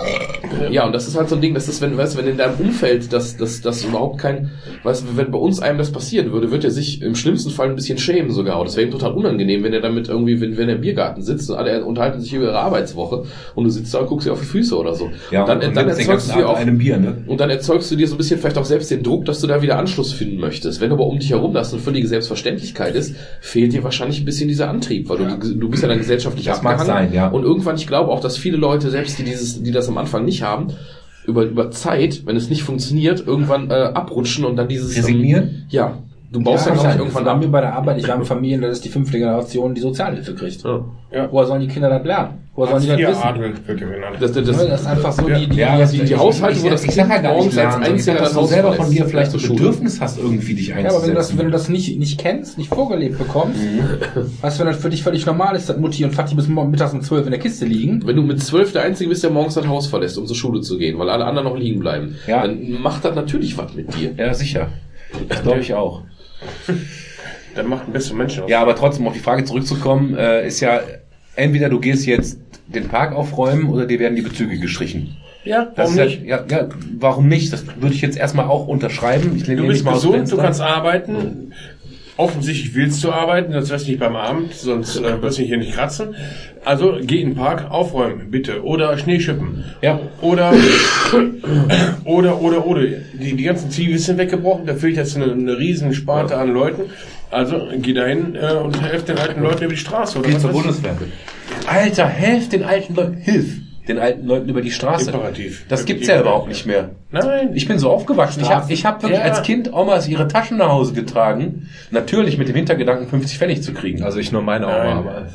Ja, 0.71 0.85
und 0.85 0.93
das 0.93 1.05
ist 1.05 1.17
halt 1.17 1.27
so 1.27 1.35
ein 1.35 1.41
Ding, 1.41 1.53
das 1.53 1.67
ist, 1.67 1.81
wenn, 1.81 1.97
weißt, 1.97 2.13
du, 2.13 2.19
wenn 2.19 2.27
in 2.27 2.37
deinem 2.37 2.55
Umfeld 2.57 3.11
das, 3.11 3.35
das, 3.35 3.59
das 3.59 3.83
überhaupt 3.83 4.17
kein, 4.17 4.51
weißt 4.83 5.03
du, 5.03 5.17
wenn 5.17 5.29
bei 5.29 5.37
uns 5.37 5.59
einem 5.59 5.77
das 5.77 5.91
passieren 5.91 6.31
würde, 6.31 6.51
wird 6.51 6.63
er 6.63 6.71
sich 6.71 7.01
im 7.01 7.15
schlimmsten 7.15 7.49
Fall 7.49 7.67
ein 7.67 7.75
bisschen 7.75 7.97
schämen 7.97 8.31
sogar. 8.31 8.59
Und 8.59 8.67
das 8.69 8.77
wäre 8.77 8.87
ihm 8.87 8.93
total 8.93 9.11
unangenehm, 9.11 9.61
wenn 9.63 9.73
er 9.73 9.81
damit 9.81 10.07
irgendwie, 10.07 10.39
wenn, 10.39 10.55
wenn 10.55 10.69
er 10.69 10.75
im 10.75 10.81
Biergarten 10.81 11.21
sitzt 11.21 11.49
und 11.49 11.57
alle 11.57 11.83
unterhalten 11.83 12.21
sich 12.21 12.33
über 12.33 12.45
ihre 12.45 12.59
Arbeitswoche 12.59 13.25
und 13.55 13.63
du 13.65 13.69
sitzt 13.69 13.93
da 13.93 13.99
und 13.99 14.07
guckst 14.07 14.25
dir 14.25 14.31
auf 14.31 14.39
die 14.39 14.45
Füße 14.45 14.77
oder 14.77 14.95
so. 14.95 15.09
Ja, 15.31 15.41
und 15.41 15.49
dann, 15.49 15.63
und 15.67 15.75
dann 15.75 15.89
erzeugst 15.89 16.29
du 16.29 16.37
dir 16.37 16.47
auch, 16.47 16.55
einem 16.55 16.77
Bier, 16.77 16.97
ne? 16.97 17.17
und 17.27 17.41
dann 17.41 17.49
erzeugst 17.49 17.91
du 17.91 17.97
dir 17.97 18.07
so 18.07 18.15
ein 18.15 18.19
bisschen 18.19 18.39
vielleicht 18.39 18.57
auch 18.57 18.63
selbst 18.63 18.89
den 18.89 19.03
Druck, 19.03 19.25
dass 19.25 19.41
du 19.41 19.47
da 19.47 19.61
wieder 19.61 19.77
Anschluss 19.77 20.13
finden 20.13 20.39
möchtest. 20.39 20.79
Wenn 20.79 20.93
aber 20.93 21.05
um 21.05 21.19
dich 21.19 21.31
herum 21.31 21.53
das 21.53 21.73
eine 21.73 21.81
völlige 21.81 22.07
Selbstverständlichkeit 22.07 22.95
ist, 22.95 23.15
fehlt 23.41 23.73
dir 23.73 23.83
wahrscheinlich 23.83 24.21
ein 24.21 24.25
bisschen 24.25 24.47
dieser 24.47 24.69
Antrieb, 24.69 25.09
weil 25.09 25.17
du, 25.17 25.55
du 25.55 25.69
bist 25.69 25.83
ja 25.83 25.89
dann 25.89 25.97
gesellschaftlich 25.97 26.45
Das 26.45 26.61
mag 26.61 26.79
abgehangen. 26.79 27.09
sein, 27.09 27.13
ja. 27.13 27.27
Und 27.27 27.43
irgendwann, 27.43 27.75
ich 27.75 27.85
glaube 27.85 28.11
auch, 28.11 28.21
dass 28.21 28.37
viele 28.37 28.55
Leute, 28.55 28.89
selbst 28.89 29.08
die 29.15 29.23
dieses, 29.23 29.61
die 29.61 29.71
das 29.71 29.87
am 29.87 29.97
Anfang 29.97 30.25
nicht 30.25 30.41
haben, 30.41 30.67
über, 31.25 31.43
über 31.43 31.71
Zeit, 31.71 32.25
wenn 32.25 32.35
es 32.35 32.49
nicht 32.49 32.63
funktioniert, 32.63 33.25
irgendwann 33.25 33.69
äh, 33.69 33.73
abrutschen 33.73 34.45
und 34.45 34.55
dann 34.55 34.67
dieses 34.67 34.95
Resignieren? 34.95 35.65
Ja. 35.69 36.03
Du 36.31 36.43
baust 36.43 36.67
ja, 36.67 36.73
ja, 36.73 36.79
glaube 36.79 36.89
ich, 36.89 36.99
irgendwann 36.99 36.99
irgendwann 36.99 37.23
bei 37.25 37.31
ab. 37.31 37.39
mir 37.39 37.47
bei 37.47 37.61
der 37.61 37.73
Arbeit, 37.73 37.97
ich 37.97 38.07
war 38.07 38.15
in 38.17 38.23
Familien, 38.25 38.61
dass 38.61 38.81
die 38.81 38.89
fünfte 38.89 39.17
Generation 39.17 39.73
die 39.73 39.81
Sozialhilfe 39.81 40.35
kriegt. 40.35 40.63
Ja. 40.63 40.85
Ja. 41.11 41.27
Woher 41.31 41.47
sollen 41.47 41.61
die 41.61 41.67
Kinder 41.67 41.89
das 41.89 42.05
lernen? 42.05 42.29
Woher 42.53 42.79
sollen 42.79 42.97
die 42.97 43.03
das 43.03 43.17
wissen? 43.23 43.41
Wird 43.65 43.79
genannt. 43.79 44.17
Das, 44.19 44.31
das, 44.33 44.45
Das, 44.45 44.57
das, 44.57 44.67
das 44.67 44.81
ist 44.81 44.87
einfach 44.87 45.11
so, 45.11 45.27
die, 45.27 45.47
die, 45.49 45.57
Ja, 45.57 45.83
die, 45.83 45.97
die, 45.97 46.05
die 46.05 46.15
Haushalte, 46.15 46.61
wo 46.61 46.69
das 46.69 46.83
ich 46.83 46.93
sag 46.93 47.09
ja 47.09 47.17
gar 47.17 47.33
nicht 47.33 47.37
morgens 47.55 47.57
als 47.57 47.75
einziger 47.77 48.17
dass 48.19 48.33
du 48.33 48.41
das 48.41 48.49
selber 48.49 48.73
von 48.73 48.91
dir 48.91 49.05
vielleicht 49.07 49.39
Schule. 49.41 49.53
Bedürfnis 49.55 49.99
hast, 50.01 50.19
irgendwie 50.19 50.53
dich 50.53 50.67
Ja, 50.67 50.75
einzusetzen. 50.75 50.95
aber 50.97 51.03
wenn 51.07 51.13
du 51.13 51.17
das, 51.17 51.37
wenn 51.37 51.45
du 51.45 51.51
das 51.51 51.69
nicht, 51.69 51.97
nicht 51.97 52.19
kennst, 52.19 52.57
nicht 52.59 52.69
vorgelebt 52.71 53.17
bekommst, 53.17 53.59
weißt 54.41 54.59
du, 54.59 54.63
wenn 54.65 54.71
das 54.71 54.81
für 54.81 54.89
dich 54.91 55.01
völlig 55.01 55.25
normal 55.25 55.55
ist, 55.55 55.67
dass 55.67 55.77
Mutti 55.77 56.05
und 56.05 56.15
Vati 56.15 56.35
bis 56.35 56.47
morgen 56.47 56.69
mittags 56.69 56.93
um 56.93 57.01
zwölf 57.01 57.25
in 57.25 57.31
der 57.31 57.39
Kiste 57.39 57.65
liegen, 57.65 58.05
Wenn 58.05 58.15
du 58.15 58.21
mit 58.21 58.39
zwölf 58.43 58.71
der 58.71 58.83
Einzige 58.83 59.09
bist, 59.09 59.23
der 59.23 59.31
morgens 59.31 59.55
das 59.55 59.67
Haus 59.67 59.87
verlässt, 59.87 60.17
um 60.19 60.27
zur 60.27 60.35
Schule 60.35 60.61
zu 60.61 60.77
gehen, 60.77 60.99
weil 60.99 61.09
alle 61.09 61.25
anderen 61.25 61.47
noch 61.47 61.57
liegen 61.57 61.79
bleiben, 61.79 62.17
Ja. 62.27 62.43
dann 62.43 62.73
macht 62.81 63.03
das 63.03 63.15
natürlich 63.15 63.57
was 63.57 63.73
mit 63.73 63.95
dir. 63.95 64.11
ja, 64.15 64.31
sicher. 64.35 64.67
Das 65.27 65.41
glaube 65.41 65.61
ich 65.61 65.73
auch. 65.73 66.03
Dann 67.55 67.67
macht 67.67 67.87
ein 67.87 67.93
besserer 67.93 68.17
Mensch 68.17 68.39
aus. 68.39 68.49
Ja, 68.49 68.61
aber 68.61 68.75
trotzdem, 68.75 69.07
auf 69.07 69.13
die 69.13 69.19
Frage 69.19 69.43
zurückzukommen, 69.43 70.15
äh, 70.15 70.47
ist 70.47 70.59
ja, 70.59 70.81
entweder 71.35 71.69
du 71.69 71.79
gehst 71.79 72.05
jetzt 72.05 72.39
den 72.67 72.87
Park 72.87 73.13
aufräumen 73.13 73.69
oder 73.69 73.85
dir 73.85 73.99
werden 73.99 74.15
die 74.15 74.21
Bezüge 74.21 74.59
gestrichen. 74.59 75.17
Ja, 75.43 75.71
warum 75.75 75.97
ist 75.97 76.05
nicht? 76.05 76.23
Ja, 76.25 76.45
ja, 76.47 76.57
ja, 76.57 76.69
warum 76.99 77.27
nicht? 77.27 77.51
Das 77.51 77.65
würde 77.79 77.95
ich 77.95 78.01
jetzt 78.01 78.17
erstmal 78.17 78.45
auch 78.45 78.67
unterschreiben. 78.67 79.35
Ich 79.35 79.47
lehne 79.47 79.61
Du 79.61 79.67
bist 79.67 79.85
gesund, 79.85 80.31
du 80.31 80.37
kannst 80.37 80.61
arbeiten. 80.61 81.53
Offensichtlich 82.19 82.75
willst 82.75 83.01
du 83.01 83.13
arbeiten, 83.13 83.53
sonst 83.53 83.69
wärst 83.69 83.85
du 83.85 83.91
nicht 83.91 84.01
beim 84.01 84.17
Abend, 84.17 84.53
sonst 84.53 84.97
äh, 84.97 85.21
wirst 85.21 85.39
du 85.39 85.43
hier 85.43 85.55
nicht 85.55 85.71
kratzen. 85.71 86.15
Also 86.65 86.97
geh 87.01 87.21
in 87.21 87.29
den 87.29 87.35
Park, 87.37 87.71
aufräumen, 87.71 88.29
bitte. 88.29 88.61
Oder 88.65 88.97
Schnee 88.97 89.21
schippen. 89.21 89.63
Ja. 89.81 90.01
Oder, 90.19 90.53
oder, 92.03 92.41
oder, 92.41 92.67
oder. 92.67 92.81
Die, 93.13 93.37
die 93.37 93.43
ganzen 93.43 93.71
Zivis 93.71 94.05
sind 94.05 94.17
weggebrochen, 94.17 94.65
da 94.65 94.75
fehlt 94.75 94.97
jetzt 94.97 95.15
eine, 95.15 95.31
eine 95.31 95.57
riesen 95.57 95.93
Sparte 95.93 96.35
an 96.35 96.53
Leuten. 96.53 96.89
Also 97.31 97.69
geh 97.77 97.93
dahin 97.93 98.35
äh, 98.35 98.51
und 98.51 98.81
helf 98.81 99.05
den 99.05 99.17
alten 99.17 99.41
Leuten 99.41 99.63
über 99.63 99.73
die 99.73 99.79
Straße. 99.79 100.19
Oder 100.19 100.27
Geh 100.27 100.39
zur. 100.39 100.51
Bundeswehr. 100.51 100.97
Alter, 101.67 102.05
helf 102.05 102.49
den 102.49 102.65
alten 102.65 102.95
Leuten, 102.95 103.15
hilf 103.15 103.59
den 103.89 103.99
alten 103.99 104.25
Leuten 104.25 104.47
über 104.47 104.61
die 104.61 104.71
Straße. 104.71 105.11
Imperativ. 105.11 105.65
Das 105.67 105.83
gibt's 105.85 106.07
ja 106.07 106.19
überhaupt 106.21 106.47
nicht 106.47 106.65
mehr. 106.65 106.91
Nein. 107.11 107.51
Ich 107.55 107.67
bin 107.67 107.79
so 107.79 107.89
aufgewachsen. 107.89 108.41
Ich 108.41 108.49
habe 108.49 108.71
ich 108.71 108.85
hab 108.85 109.01
wirklich 109.01 109.19
Ja. 109.19 109.25
als 109.25 109.41
Kind 109.41 109.73
Omas 109.73 110.07
ihre 110.07 110.27
Taschen 110.27 110.57
nach 110.57 110.69
Hause 110.69 110.93
getragen. 110.93 111.67
Natürlich 111.91 112.37
mit 112.37 112.47
dem 112.47 112.55
Hintergedanken, 112.55 113.07
50 113.07 113.37
Pfennig 113.37 113.63
zu 113.63 113.73
kriegen. 113.73 114.03
Also 114.03 114.19
ich 114.19 114.31
nur 114.31 114.41
meine 114.43 114.67
Oma, 114.67 115.01
Nein. 115.03 115.25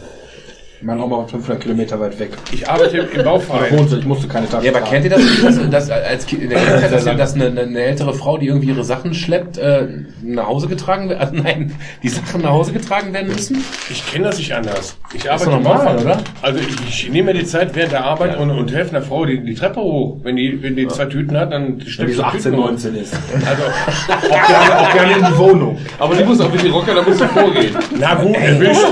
Aber 0.84 0.94
meine 0.94 1.04
Oma 1.04 1.18
war 1.18 1.28
500 1.28 1.62
Kilometer 1.62 1.98
weit 2.00 2.18
weg. 2.18 2.30
Ich 2.52 2.68
arbeite 2.68 2.98
im 2.98 3.18
Da 3.18 3.22
Bauverein. 3.22 3.78
wohnte, 3.78 3.96
ich 3.96 4.04
musste 4.04 4.28
keine 4.28 4.48
Tasche 4.48 4.66
Ja, 4.66 4.72
aber 4.74 4.82
kennt 4.82 5.04
ihr 5.04 5.10
das 5.10 5.20
nicht, 5.20 5.44
dass, 5.44 5.70
dass 5.70 5.90
als 5.90 6.26
Kind 6.26 6.42
in 6.42 6.50
der 6.50 6.58
Kindheit, 6.58 6.92
dass, 6.92 7.04
dass 7.04 7.34
eine, 7.34 7.60
eine 7.60 7.80
ältere 7.80 8.12
Frau, 8.14 8.38
die 8.38 8.46
irgendwie 8.48 8.68
ihre 8.68 8.84
Sachen 8.84 9.14
schleppt, 9.14 9.58
äh, 9.58 9.86
nach 10.22 10.46
Hause 10.46 10.68
getragen 10.68 11.08
wird? 11.08 11.20
Also 11.20 11.34
nein, 11.34 11.72
die 12.02 12.08
Sachen 12.08 12.42
nach 12.42 12.50
Hause 12.50 12.72
getragen 12.72 13.12
werden 13.12 13.28
müssen? 13.28 13.64
Ich 13.90 14.06
kenne 14.10 14.24
das 14.26 14.38
nicht 14.38 14.54
anders. 14.54 14.96
Ich 15.14 15.30
arbeite 15.30 15.50
im 15.50 15.62
normal, 15.62 15.78
Bauverein. 15.78 15.98
oder? 15.98 16.18
Also 16.42 16.60
ich, 16.60 16.88
ich 16.88 17.10
nehme 17.10 17.32
mir 17.32 17.38
die 17.40 17.46
Zeit 17.46 17.74
während 17.74 17.92
der 17.92 18.04
Arbeit 18.04 18.38
und, 18.38 18.50
und 18.50 18.72
helfe 18.72 18.96
einer 18.96 19.04
Frau 19.04 19.24
die, 19.24 19.42
die 19.42 19.54
Treppe 19.54 19.80
hoch. 19.80 20.18
Wenn 20.22 20.36
die, 20.36 20.62
wenn 20.62 20.76
die 20.76 20.86
zwei 20.88 21.06
Tüten 21.06 21.36
hat, 21.36 21.52
dann 21.52 21.78
Wenn 21.80 21.86
steckt 21.86 22.10
die 22.10 22.14
so 22.14 22.22
18, 22.24 22.52
19 22.52 22.94
ist. 22.96 23.14
Also, 23.14 23.62
Auch 24.34 24.46
gerne, 24.46 24.78
auch 24.78 24.92
gerne 24.92 25.12
in 25.16 25.24
die 25.32 25.38
Wohnung. 25.38 25.78
Aber 25.98 26.14
die 26.14 26.24
muss 26.24 26.40
auch 26.40 26.50
mit 26.50 26.62
den 26.62 26.72
Rocker, 26.72 26.94
da 26.94 27.02
musst 27.02 27.20
du 27.20 27.26
vorgehen. 27.28 27.74
na 27.98 28.14
gut, 28.14 28.34
erwischt. 28.36 28.82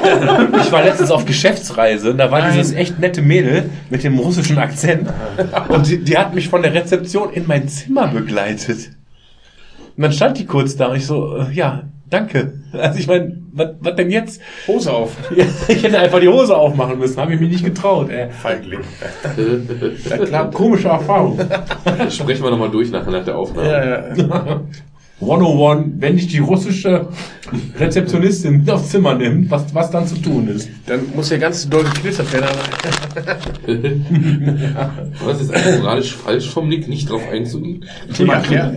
Ich 0.61 0.73
war 0.73 0.83
letztens 0.83 1.11
auf 1.11 1.25
Geschäftsreise 1.25 1.82
und 2.11 2.19
da 2.19 2.31
war 2.31 2.51
dieses 2.51 2.73
echt 2.73 2.99
nette 2.99 3.23
Mädel 3.23 3.71
mit 3.91 4.05
dem 4.05 4.19
russischen 4.19 4.59
Akzent 4.59 5.09
und 5.69 5.89
die, 5.89 5.99
die 6.03 6.17
hat 6.17 6.35
mich 6.35 6.49
von 6.49 6.63
der 6.63 6.75
Rezeption 6.75 7.33
in 7.33 7.47
mein 7.47 7.69
Zimmer 7.69 8.09
begleitet. 8.09 8.91
Und 9.97 10.03
dann 10.03 10.13
stand 10.13 10.39
die 10.39 10.47
kurz 10.47 10.77
da 10.77 10.87
und 10.87 10.97
ich 10.97 11.07
so, 11.07 11.37
äh, 11.37 11.53
ja, 11.53 11.85
danke. 12.09 12.55
Also 12.73 12.99
ich 12.99 13.07
meine, 13.07 13.37
was 13.53 13.97
denn 13.97 14.11
jetzt? 14.11 14.41
Hose 14.67 14.91
auf. 14.93 15.15
Ich 15.69 15.83
hätte 15.83 15.99
einfach 15.99 16.21
die 16.21 16.29
Hose 16.29 16.57
aufmachen 16.57 16.99
müssen, 16.99 17.21
habe 17.21 17.35
ich 17.35 17.41
mich 17.41 17.51
nicht 17.51 17.65
getraut. 17.65 18.09
Ey. 18.11 18.31
Feigling. 18.31 18.81
Klar, 20.25 20.51
komische 20.51 20.89
Erfahrung. 20.89 21.39
Sprechen 22.09 22.43
wir 22.43 22.51
nochmal 22.51 22.71
durch 22.71 22.91
nachher 22.91 23.11
nach 23.11 23.25
der 23.25 23.37
Aufnahme. 23.37 23.69
Ja, 23.69 24.15
ja. 24.15 24.61
101, 25.23 25.93
wenn 25.99 26.17
dich 26.17 26.27
die 26.29 26.39
russische 26.39 27.09
Rezeptionistin 27.79 28.59
mit 28.59 28.71
aufs 28.71 28.91
Zimmer 28.91 29.15
nimmt, 29.15 29.51
was, 29.51 29.75
was 29.75 29.91
dann 29.91 30.07
zu 30.07 30.17
tun 30.17 30.49
ist. 30.49 30.69
Dann 30.87 31.01
muss 31.15 31.31
ja 31.31 31.39
ganz 31.39 31.69
doll 31.69 31.85
geknittert 31.85 32.33
werden. 32.33 32.49
Was 35.25 35.41
ist 35.41 35.53
eigentlich 35.53 35.81
moralisch 35.81 36.15
falsch 36.17 36.49
vom 36.49 36.69
Nick, 36.69 36.89
nicht 36.89 37.09
drauf 37.09 37.23
einzugehen? 37.31 37.85
Thema 38.15 38.43
ja. 38.51 38.73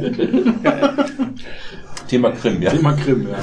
Thema 2.08 2.32
Krim, 2.32 2.62
ja. 2.62 2.72
Thema 2.72 2.94
Krim, 2.94 3.28
ja. 3.28 3.38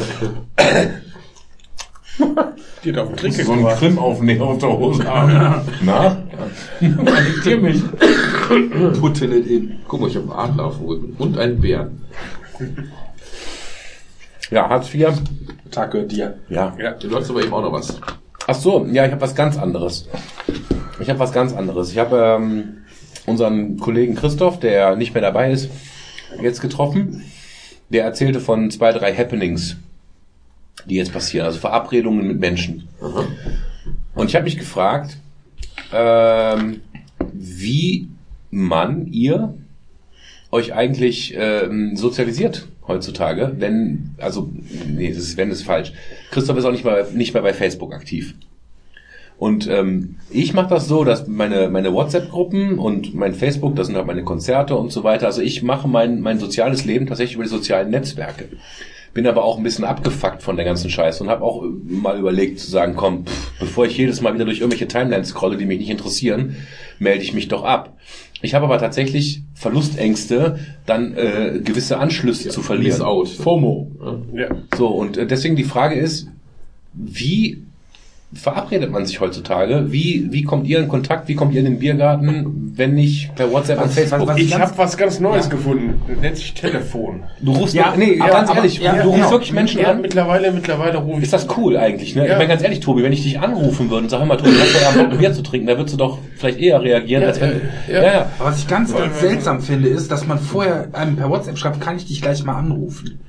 Die 2.84 2.90
hat 2.90 2.98
auf 2.98 3.08
den 3.08 3.16
Trink 3.16 3.34
So 3.34 3.52
ein 3.52 3.58
gebracht. 3.58 3.78
Krim 3.78 3.98
aufnehmen 3.98 4.42
auf 4.42 4.58
der 4.58 4.76
Hose 4.76 5.04
haben. 5.04 5.60
Na? 5.82 6.16
Diktier 6.80 7.58
mich. 7.58 7.80
Putin 9.00 9.32
it 9.32 9.46
in. 9.46 9.78
Guck 9.86 10.00
mal, 10.00 10.08
ich 10.08 10.16
habe 10.16 10.36
einen 10.36 10.50
Adler 10.50 10.64
auf 10.66 10.78
dem 10.78 10.86
Rücken 10.86 11.14
und 11.18 11.38
einen 11.38 11.60
Bären. 11.60 12.00
Ja, 14.50 14.68
Hartz 14.68 14.92
IV. 14.92 15.08
Tag 15.70 15.92
gehört 15.92 16.12
dir. 16.12 16.38
Ja. 16.48 16.76
Ja. 16.78 16.92
Du 16.92 17.08
läufst 17.08 17.30
aber 17.30 17.42
eben 17.42 17.52
auch 17.54 17.62
noch 17.62 17.72
was. 17.72 17.98
Ach 18.46 18.54
so, 18.54 18.86
ja, 18.86 19.06
ich 19.06 19.12
habe 19.12 19.20
was 19.20 19.34
ganz 19.34 19.56
anderes. 19.56 20.08
Ich 21.00 21.08
habe 21.08 21.18
was 21.18 21.32
ganz 21.32 21.54
anderes. 21.54 21.90
Ich 21.90 21.98
habe 21.98 22.38
ähm, 22.38 22.82
unseren 23.26 23.78
Kollegen 23.78 24.14
Christoph, 24.14 24.60
der 24.60 24.96
nicht 24.96 25.14
mehr 25.14 25.22
dabei 25.22 25.52
ist, 25.52 25.70
jetzt 26.40 26.60
getroffen. 26.60 27.24
Der 27.88 28.04
erzählte 28.04 28.40
von 28.40 28.70
zwei, 28.70 28.92
drei 28.92 29.14
Happenings, 29.14 29.76
die 30.86 30.96
jetzt 30.96 31.12
passieren, 31.12 31.46
also 31.46 31.58
Verabredungen 31.58 32.26
mit 32.26 32.38
Menschen. 32.38 32.88
Und 34.14 34.28
ich 34.28 34.34
habe 34.34 34.44
mich 34.44 34.58
gefragt, 34.58 35.18
ähm, 35.92 36.80
wie 37.32 38.08
man, 38.50 39.06
ihr, 39.06 39.54
euch 40.52 40.74
eigentlich 40.74 41.34
ähm, 41.36 41.96
sozialisiert 41.96 42.68
heutzutage, 42.86 43.54
wenn, 43.58 44.14
also, 44.18 44.50
nee, 44.86 45.08
das 45.08 45.18
ist, 45.18 45.36
wenn 45.36 45.50
ist 45.50 45.64
falsch. 45.64 45.92
Christoph 46.30 46.58
ist 46.58 46.64
auch 46.64 46.72
nicht 46.72 46.84
mehr, 46.84 47.06
nicht 47.12 47.32
mehr 47.32 47.42
bei 47.42 47.54
Facebook 47.54 47.92
aktiv. 47.94 48.34
Und 49.38 49.66
ähm, 49.68 50.16
ich 50.30 50.54
mache 50.54 50.68
das 50.68 50.86
so, 50.86 51.02
dass 51.02 51.26
meine, 51.26 51.68
meine 51.68 51.92
WhatsApp-Gruppen 51.92 52.78
und 52.78 53.12
mein 53.14 53.34
Facebook, 53.34 53.74
das 53.74 53.88
sind 53.88 53.96
halt 53.96 54.06
meine 54.06 54.22
Konzerte 54.22 54.76
und 54.76 54.92
so 54.92 55.02
weiter. 55.02 55.26
Also 55.26 55.42
ich 55.42 55.64
mache 55.64 55.88
mein, 55.88 56.20
mein 56.20 56.38
soziales 56.38 56.84
Leben 56.84 57.06
tatsächlich 57.06 57.34
über 57.34 57.42
die 57.42 57.50
sozialen 57.50 57.90
Netzwerke. 57.90 58.48
Bin 59.14 59.26
aber 59.26 59.42
auch 59.42 59.56
ein 59.56 59.64
bisschen 59.64 59.84
abgefuckt 59.84 60.42
von 60.42 60.56
der 60.56 60.64
ganzen 60.64 60.90
Scheiße 60.90 61.24
und 61.24 61.28
habe 61.28 61.44
auch 61.44 61.64
mal 61.84 62.18
überlegt 62.18 62.60
zu 62.60 62.70
sagen, 62.70 62.94
komm, 62.94 63.26
pff, 63.26 63.58
bevor 63.58 63.84
ich 63.84 63.96
jedes 63.98 64.20
Mal 64.20 64.32
wieder 64.32 64.44
durch 64.44 64.60
irgendwelche 64.60 64.86
Timelines 64.86 65.30
scrolle, 65.30 65.56
die 65.56 65.66
mich 65.66 65.80
nicht 65.80 65.90
interessieren, 65.90 66.56
melde 67.00 67.24
ich 67.24 67.34
mich 67.34 67.48
doch 67.48 67.64
ab. 67.64 67.98
Ich 68.42 68.54
habe 68.54 68.64
aber 68.64 68.78
tatsächlich 68.78 69.42
Verlustängste, 69.54 70.58
dann 70.84 71.14
äh, 71.14 71.60
gewisse 71.62 71.98
Anschlüsse 71.98 72.48
zu 72.48 72.60
verlieren. 72.60 73.00
Out. 73.02 73.28
FOMO. 73.28 73.90
Ja. 74.34 74.48
So, 74.76 74.88
und 74.88 75.16
äh, 75.16 75.26
deswegen 75.26 75.56
die 75.56 75.64
Frage 75.64 75.94
ist, 75.94 76.28
wie 76.92 77.62
verabredet 78.34 78.90
man 78.90 79.04
sich 79.04 79.20
heutzutage? 79.20 79.92
Wie, 79.92 80.28
wie 80.30 80.42
kommt 80.42 80.66
ihr 80.66 80.78
in 80.78 80.88
Kontakt? 80.88 81.28
Wie 81.28 81.34
kommt 81.34 81.52
ihr 81.52 81.58
in 81.60 81.66
den 81.66 81.78
Biergarten, 81.78 82.72
wenn 82.74 82.94
nicht 82.94 83.34
per 83.34 83.52
WhatsApp 83.52 83.78
und 83.78 83.84
Was- 83.86 83.94
Facebook? 83.94 84.26
was- 84.28 84.38
Ich 84.38 84.50
ganz- 84.50 84.62
habe 84.62 84.78
was 84.78 84.96
ganz 84.96 85.20
Neues 85.20 85.50
gefunden. 85.50 86.00
Das 86.08 86.18
nennt 86.18 86.36
sich 86.36 86.54
Telefon. 86.54 87.24
du 87.40 87.52
rufst 87.52 87.74
Ja, 87.74 87.90
doch- 87.90 87.96
nee, 87.96 88.18
aber- 88.20 88.30
ganz 88.30 88.48
aber- 88.48 88.58
ehrlich, 88.60 88.80
ja, 88.80 88.94
du 88.94 89.02
rufst 89.08 89.14
genau. 89.16 89.30
wirklich 89.32 89.52
Menschen 89.52 89.80
Ja, 89.82 89.90
an. 89.90 90.00
mittlerweile, 90.00 90.50
mittlerweile 90.52 90.98
rufe 90.98 91.18
ich. 91.18 91.24
Ist 91.24 91.32
das 91.34 91.46
cool 91.58 91.76
eigentlich, 91.76 92.14
ne? 92.14 92.22
Ja. 92.26 92.32
Ich 92.32 92.38
meine 92.38 92.48
ganz 92.48 92.62
ehrlich, 92.62 92.80
Tobi, 92.80 93.02
wenn 93.02 93.12
ich 93.12 93.22
dich 93.22 93.38
anrufen 93.38 93.90
würde 93.90 94.04
und 94.04 94.08
sag, 94.10 94.20
hör 94.20 94.26
mal, 94.26 94.36
Tobi, 94.36 94.50
hast 94.58 94.74
du 94.74 94.78
ja 94.80 94.90
Bock, 95.02 95.12
ein 95.12 95.18
Bier 95.18 95.32
zu 95.34 95.42
trinken, 95.42 95.66
da 95.66 95.76
würdest 95.76 95.94
du 95.94 95.98
doch 95.98 96.18
vielleicht 96.36 96.58
eher 96.58 96.80
reagieren, 96.82 97.22
Ja, 97.22 97.28
als 97.28 97.40
wenn, 97.40 97.60
ja, 97.88 97.94
ja, 97.94 98.02
ja. 98.02 98.12
ja. 98.12 98.26
Aber 98.38 98.48
was 98.48 98.58
ich 98.60 98.66
ganz, 98.68 98.94
ganz 98.94 99.20
seltsam 99.20 99.60
finde, 99.60 99.88
ist, 99.88 100.10
dass 100.10 100.26
man 100.26 100.38
vorher 100.38 100.88
einem 100.92 101.16
per 101.16 101.28
WhatsApp 101.28 101.58
schreibt, 101.58 101.80
kann 101.82 101.96
ich 101.96 102.06
dich 102.06 102.22
gleich 102.22 102.42
mal 102.44 102.54
anrufen. 102.56 103.20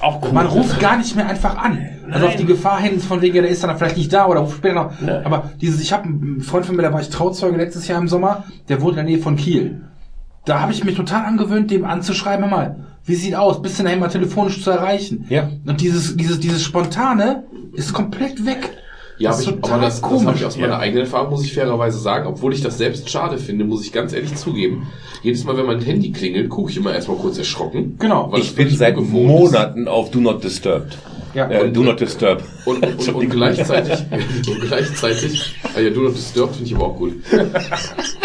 Auch 0.00 0.22
cool. 0.22 0.32
Man 0.32 0.46
ruft 0.46 0.78
gar 0.80 0.96
nicht 0.98 1.16
mehr 1.16 1.26
einfach 1.26 1.56
an. 1.56 1.78
Also 2.10 2.26
auf 2.26 2.36
die 2.36 2.44
Gefahr 2.44 2.80
hin, 2.80 3.00
von 3.00 3.20
wegen, 3.20 3.36
ja, 3.36 3.42
der 3.42 3.50
ist 3.50 3.64
dann 3.64 3.76
vielleicht 3.76 3.96
nicht 3.96 4.12
da 4.12 4.26
oder 4.26 4.40
ruft 4.40 4.58
später 4.58 4.74
noch. 4.74 4.92
Aber 5.24 5.50
dieses, 5.60 5.80
ich 5.80 5.92
habe 5.92 6.04
einen 6.04 6.40
Freund 6.40 6.66
von 6.66 6.76
mir, 6.76 6.82
da 6.82 6.92
war 6.92 7.00
ich 7.00 7.10
Trauzeuge 7.10 7.56
letztes 7.56 7.88
Jahr 7.88 8.00
im 8.00 8.08
Sommer, 8.08 8.44
der 8.68 8.80
wohnt 8.80 8.92
in 8.92 8.96
der 8.96 9.04
Nähe 9.04 9.18
von 9.18 9.36
Kiel. 9.36 9.82
Da 10.44 10.60
habe 10.60 10.72
ich 10.72 10.84
mich 10.84 10.94
total 10.94 11.24
angewöhnt, 11.24 11.70
dem 11.70 11.84
anzuschreiben, 11.84 12.48
hör 12.48 12.56
mal, 12.56 12.76
wie 13.04 13.14
sieht 13.14 13.34
aus, 13.34 13.62
bist 13.62 13.78
du 13.78 13.82
nachher 13.82 13.96
mal 13.98 14.08
telefonisch 14.08 14.62
zu 14.62 14.70
erreichen? 14.70 15.26
Ja. 15.28 15.48
Und 15.64 15.80
dieses, 15.80 16.16
dieses, 16.16 16.38
dieses 16.40 16.62
Spontane 16.62 17.44
ist 17.72 17.92
komplett 17.92 18.46
weg. 18.46 18.70
Ja, 19.18 19.30
Das 19.30 19.46
aber, 19.46 19.50
ist 19.56 19.58
ich, 19.66 19.72
aber 19.72 19.82
das, 19.82 20.00
das 20.00 20.02
komisch. 20.02 20.26
habe 20.26 20.36
ich 20.36 20.44
aus 20.44 20.56
meiner 20.56 20.72
Ja. 20.74 20.78
eigenen 20.78 21.04
Erfahrung, 21.04 21.30
muss 21.30 21.44
ich 21.44 21.54
fairerweise 21.54 21.98
sagen, 21.98 22.26
obwohl 22.26 22.52
ich 22.52 22.60
das 22.62 22.76
selbst 22.76 23.08
schade 23.08 23.38
finde, 23.38 23.64
muss 23.64 23.84
ich 23.84 23.92
ganz 23.92 24.12
ehrlich 24.12 24.34
zugeben. 24.34 24.86
Jedes 25.22 25.44
Mal, 25.44 25.56
wenn 25.56 25.66
mein 25.66 25.80
Handy 25.80 26.12
klingelt, 26.12 26.50
gucke 26.50 26.70
ich 26.70 26.76
immer 26.76 26.94
erstmal 26.94 27.16
kurz 27.16 27.38
erschrocken. 27.38 27.96
Genau. 27.98 28.30
Weil 28.30 28.40
Ich 28.40 28.54
bin 28.54 28.68
seit 28.70 28.96
Monaten 29.00 29.88
auf 29.88 30.10
Do 30.10 30.20
Not 30.20 30.44
Disturb. 30.44 30.86
Ja. 31.34 31.48
Äh, 31.50 31.70
Do 31.70 31.82
Not 31.82 32.00
Disturb. 32.00 32.40
Ist. 32.40 32.66
Und, 32.66 32.84
und, 32.86 33.08
und, 33.08 33.14
und 33.14 33.28
gleichzeitig, 33.30 33.98
und 34.48 34.60
gleichzeitig, 34.68 35.54
ah 35.74 35.80
ja, 35.80 35.90
du 35.90 36.02
noch 36.02 36.12
Disturbed 36.14 36.54
finde 36.56 36.70
ich 36.70 36.76
aber 36.76 36.86
auch 36.86 36.96
gut. 36.96 37.12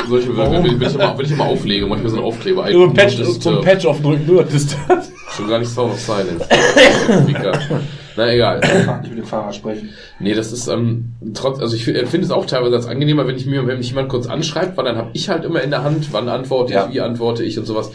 Solche 0.10 0.38
wenn, 0.38 0.66
ich- 0.66 0.80
wenn, 0.80 0.88
ich 0.90 0.94
immer, 0.96 1.18
wenn 1.18 1.26
ich 1.26 1.32
immer 1.32 1.46
auflege, 1.46 1.88
manchmal 1.88 2.10
so 2.12 2.18
ein 2.18 2.24
Aufkleber. 2.24 2.64
So 2.72 2.84
ein 2.84 2.90
do 2.90 2.94
Patch, 2.94 3.18
not 3.18 3.26
so 3.26 3.32
ein 3.32 3.34
disturb. 3.36 3.62
Patch 3.66 3.86
aufdrücken, 3.86 4.28
Do 4.28 4.34
Not 4.34 4.52
Disturb. 4.54 5.04
Schon 5.36 5.48
gar 5.50 5.60
nicht 5.60 5.70
Sound 5.72 5.94
of 5.94 6.00
Silence. 6.00 6.46
Na 8.18 8.32
egal. 8.34 8.62
Ich 9.04 9.10
mit 9.10 9.20
dem 9.20 9.26
Fahrer 9.26 9.54
sprechen. 9.54 9.90
Nee, 10.20 10.34
das 10.34 10.52
ist 10.52 10.68
ähm, 10.68 11.14
trotz, 11.34 11.60
also 11.60 11.76
ich 11.76 11.86
fi- 11.86 11.94
finde 12.06 12.26
es 12.26 12.32
auch 12.32 12.46
teilweise 12.46 12.76
als 12.76 12.88
angenehmer, 12.88 13.26
wenn 13.28 13.36
ich 13.38 13.46
mir, 13.46 13.66
wenn 13.68 13.78
mich 13.78 13.90
jemand 13.90 14.10
kurz 14.10 14.28
anschreibt, 14.28 14.76
weil 14.78 14.86
dann 14.86 14.98
habe 14.98 15.10
ich 15.14 15.30
halt 15.30 15.46
immer 15.46 15.62
in 15.62 15.70
der 15.70 15.84
Hand, 15.84 16.12
wann 16.12 16.28
antworte 16.30 16.74
Ja. 16.74 16.88
ich, 16.88 16.94
wie 16.94 17.02
antworte 17.02 17.44
ich 17.44 17.58
und 17.58 17.66
sowas. 17.66 17.92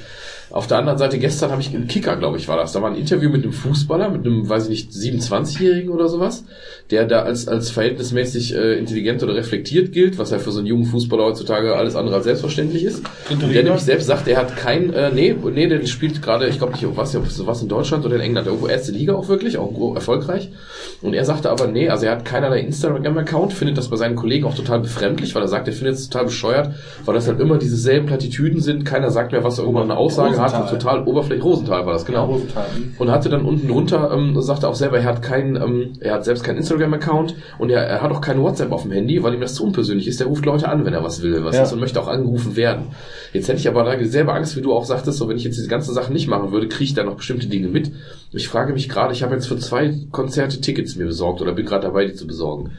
Auf 0.56 0.66
der 0.66 0.78
anderen 0.78 0.96
Seite, 0.96 1.18
gestern 1.18 1.50
habe 1.50 1.60
ich 1.60 1.74
im 1.74 1.86
Kicker, 1.86 2.16
glaube 2.16 2.38
ich, 2.38 2.48
war 2.48 2.56
das. 2.56 2.72
Da 2.72 2.80
war 2.80 2.90
ein 2.90 2.96
Interview 2.96 3.28
mit 3.28 3.42
einem 3.42 3.52
Fußballer, 3.52 4.08
mit 4.08 4.24
einem, 4.24 4.48
weiß 4.48 4.70
ich 4.70 4.88
nicht, 4.88 4.90
27-Jährigen 4.90 5.90
oder 5.90 6.08
sowas, 6.08 6.44
der 6.90 7.04
da 7.04 7.24
als, 7.24 7.46
als 7.46 7.68
verhältnismäßig 7.68 8.54
äh, 8.54 8.78
intelligent 8.78 9.22
oder 9.22 9.34
reflektiert 9.34 9.92
gilt, 9.92 10.16
was 10.16 10.30
ja 10.30 10.38
für 10.38 10.52
so 10.52 10.60
einen 10.60 10.66
jungen 10.66 10.86
Fußballer 10.86 11.24
heutzutage 11.24 11.76
alles 11.76 11.94
andere 11.94 12.16
als 12.16 12.24
selbstverständlich 12.24 12.84
ist. 12.84 13.04
Und 13.28 13.42
der 13.52 13.64
nämlich 13.64 13.82
selbst 13.82 14.06
sagt, 14.06 14.28
er 14.28 14.38
hat 14.38 14.56
kein, 14.56 14.94
äh, 14.94 15.12
nee, 15.12 15.36
nee, 15.52 15.66
der 15.66 15.84
spielt 15.84 16.22
gerade, 16.22 16.48
ich 16.48 16.56
glaube 16.56 16.72
nicht, 16.72 16.86
was, 16.96 17.14
was 17.46 17.60
in 17.60 17.68
Deutschland 17.68 18.06
oder 18.06 18.14
in 18.14 18.22
England, 18.22 18.46
irgendwo 18.46 18.66
erste 18.66 18.92
Liga 18.92 19.12
auch 19.12 19.28
wirklich, 19.28 19.58
auch 19.58 19.94
erfolgreich. 19.94 20.48
Und 21.02 21.12
er 21.12 21.26
sagte 21.26 21.50
aber, 21.50 21.66
nee, 21.66 21.90
also 21.90 22.06
er 22.06 22.12
hat 22.12 22.24
keinerlei 22.24 22.60
Instagram-Account, 22.60 23.52
findet 23.52 23.76
das 23.76 23.88
bei 23.88 23.96
seinen 23.96 24.16
Kollegen 24.16 24.46
auch 24.46 24.54
total 24.54 24.80
befremdlich, 24.80 25.34
weil 25.34 25.42
er 25.42 25.48
sagt, 25.48 25.68
er 25.68 25.74
findet 25.74 25.96
es 25.96 26.08
total 26.08 26.24
bescheuert, 26.24 26.70
weil 27.04 27.14
das 27.14 27.28
halt 27.28 27.40
immer 27.40 27.58
dieselben 27.58 28.06
Plattitüden 28.06 28.62
sind, 28.62 28.86
keiner 28.86 29.10
sagt 29.10 29.32
mehr, 29.32 29.44
was 29.44 29.58
er 29.58 29.64
irgendwann 29.64 29.90
eine 29.90 29.98
Aussage 29.98 30.38
hat, 30.38 30.45
Rosenthal. 30.54 30.78
total 30.78 31.02
oberflächlich, 31.06 31.44
Rosenthal 31.44 31.86
war 31.86 31.92
das, 31.92 32.04
genau. 32.04 32.26
Rosenthal. 32.26 32.66
Und 32.98 33.10
hatte 33.10 33.28
dann 33.28 33.44
unten 33.44 33.68
drunter, 33.68 34.10
ähm, 34.12 34.40
sagte 34.40 34.68
auch 34.68 34.74
selber, 34.74 34.98
er 34.98 35.04
hat 35.04 35.22
keinen, 35.22 35.56
ähm, 35.56 35.92
er 36.00 36.14
hat 36.14 36.24
selbst 36.24 36.44
keinen 36.44 36.58
Instagram-Account 36.58 37.34
und 37.58 37.70
er, 37.70 37.82
er 37.82 38.02
hat 38.02 38.10
auch 38.10 38.20
keine 38.20 38.42
WhatsApp 38.42 38.72
auf 38.72 38.82
dem 38.82 38.92
Handy, 38.92 39.22
weil 39.22 39.34
ihm 39.34 39.40
das 39.40 39.54
zu 39.54 39.64
unpersönlich 39.64 40.06
ist. 40.06 40.20
Der 40.20 40.26
ruft 40.26 40.44
Leute 40.46 40.68
an, 40.68 40.84
wenn 40.84 40.94
er 40.94 41.02
was 41.02 41.22
will, 41.22 41.44
was 41.44 41.56
Ja. 41.56 41.62
ist 41.62 41.72
und 41.72 41.80
möchte 41.80 42.00
auch 42.00 42.08
angerufen 42.08 42.56
werden. 42.56 42.86
Jetzt 43.32 43.48
hätte 43.48 43.58
ich 43.58 43.68
aber 43.68 43.84
da 43.84 43.96
selber 44.04 44.34
Angst, 44.34 44.56
wie 44.56 44.62
du 44.62 44.72
auch 44.72 44.84
sagtest, 44.84 45.18
so 45.18 45.28
wenn 45.28 45.36
ich 45.36 45.44
jetzt 45.44 45.56
diese 45.56 45.68
ganze 45.68 45.92
Sache 45.92 46.12
nicht 46.12 46.28
machen 46.28 46.52
würde, 46.52 46.68
kriege 46.68 46.84
ich 46.84 46.94
da 46.94 47.04
noch 47.04 47.16
bestimmte 47.16 47.46
Dinge 47.46 47.68
mit. 47.68 47.90
Ich 48.32 48.48
frage 48.48 48.72
mich 48.72 48.88
gerade, 48.88 49.12
ich 49.12 49.22
habe 49.22 49.34
jetzt 49.34 49.46
für 49.46 49.56
zwei 49.58 49.94
Konzerte 50.12 50.60
Tickets 50.60 50.96
mir 50.96 51.06
besorgt 51.06 51.40
oder 51.40 51.52
bin 51.52 51.66
gerade 51.66 51.86
dabei, 51.86 52.04
die 52.06 52.14
zu 52.14 52.26
besorgen. 52.26 52.72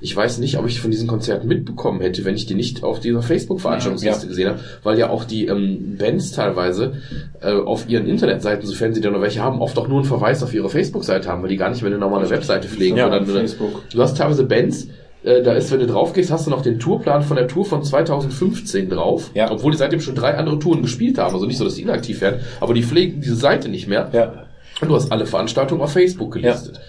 Ich 0.00 0.14
weiß 0.14 0.38
nicht, 0.38 0.58
ob 0.58 0.66
ich 0.66 0.80
von 0.80 0.90
diesen 0.90 1.06
Konzerten 1.06 1.48
mitbekommen 1.48 2.00
hätte, 2.00 2.24
wenn 2.24 2.34
ich 2.34 2.46
die 2.46 2.54
nicht 2.54 2.82
auf 2.82 3.00
dieser 3.00 3.22
Facebook-Veranstaltungsliste 3.22 4.24
Ja. 4.24 4.28
gesehen 4.28 4.48
habe, 4.50 4.60
weil 4.82 4.98
ja 4.98 5.08
auch 5.10 5.24
die 5.24 5.46
ähm, 5.46 5.96
Bands 5.98 6.32
teilweise 6.32 6.94
äh, 7.40 7.52
auf 7.52 7.88
ihren 7.88 8.06
Internetseiten, 8.06 8.66
sofern 8.66 8.92
sie 8.92 9.00
da 9.00 9.10
noch 9.10 9.20
welche 9.22 9.42
haben, 9.42 9.60
oft 9.62 9.78
auch 9.78 9.88
nur 9.88 9.98
einen 9.98 10.06
Verweis 10.08 10.42
auf 10.42 10.52
ihre 10.52 10.68
Facebook-Seite 10.68 11.28
haben, 11.28 11.42
weil 11.42 11.48
die 11.50 11.56
gar 11.56 11.70
nicht 11.70 11.82
mehr 11.82 11.90
eine 11.90 11.98
normale 12.00 12.28
Webseite 12.28 12.68
pflegen. 12.68 12.96
Ja, 12.96 13.04
sondern 13.04 13.24
eine- 13.24 13.32
Facebook. 13.32 13.82
Du 13.90 14.02
hast 14.02 14.18
teilweise 14.18 14.44
Bands, 14.44 14.88
äh, 15.22 15.42
da 15.42 15.52
ist, 15.54 15.70
wenn 15.72 15.80
du 15.80 15.86
drauf 15.86 16.12
gehst, 16.12 16.30
hast 16.30 16.46
du 16.46 16.50
noch 16.50 16.60
den 16.62 16.78
Tourplan 16.78 17.22
von 17.22 17.36
der 17.36 17.48
Tour 17.48 17.64
von 17.64 17.82
2015 17.82 18.90
drauf, 18.90 19.30
Ja. 19.34 19.50
obwohl 19.50 19.72
die 19.72 19.78
seitdem 19.78 20.00
schon 20.00 20.14
drei 20.14 20.34
andere 20.36 20.58
Touren 20.58 20.82
gespielt 20.82 21.16
haben, 21.18 21.32
also 21.34 21.46
nicht 21.46 21.56
so, 21.58 21.64
dass 21.64 21.76
die 21.76 21.82
inaktiv 21.82 22.20
werden, 22.20 22.40
aber 22.60 22.74
die 22.74 22.82
pflegen 22.82 23.20
diese 23.20 23.36
Seite 23.36 23.68
nicht 23.68 23.88
mehr. 23.88 24.10
Ja. 24.12 24.44
Und 24.80 24.88
du 24.88 24.94
hast 24.96 25.10
alle 25.12 25.24
Veranstaltungen 25.24 25.80
auf 25.80 25.92
Facebook 25.92 26.32
gelistet. 26.32 26.80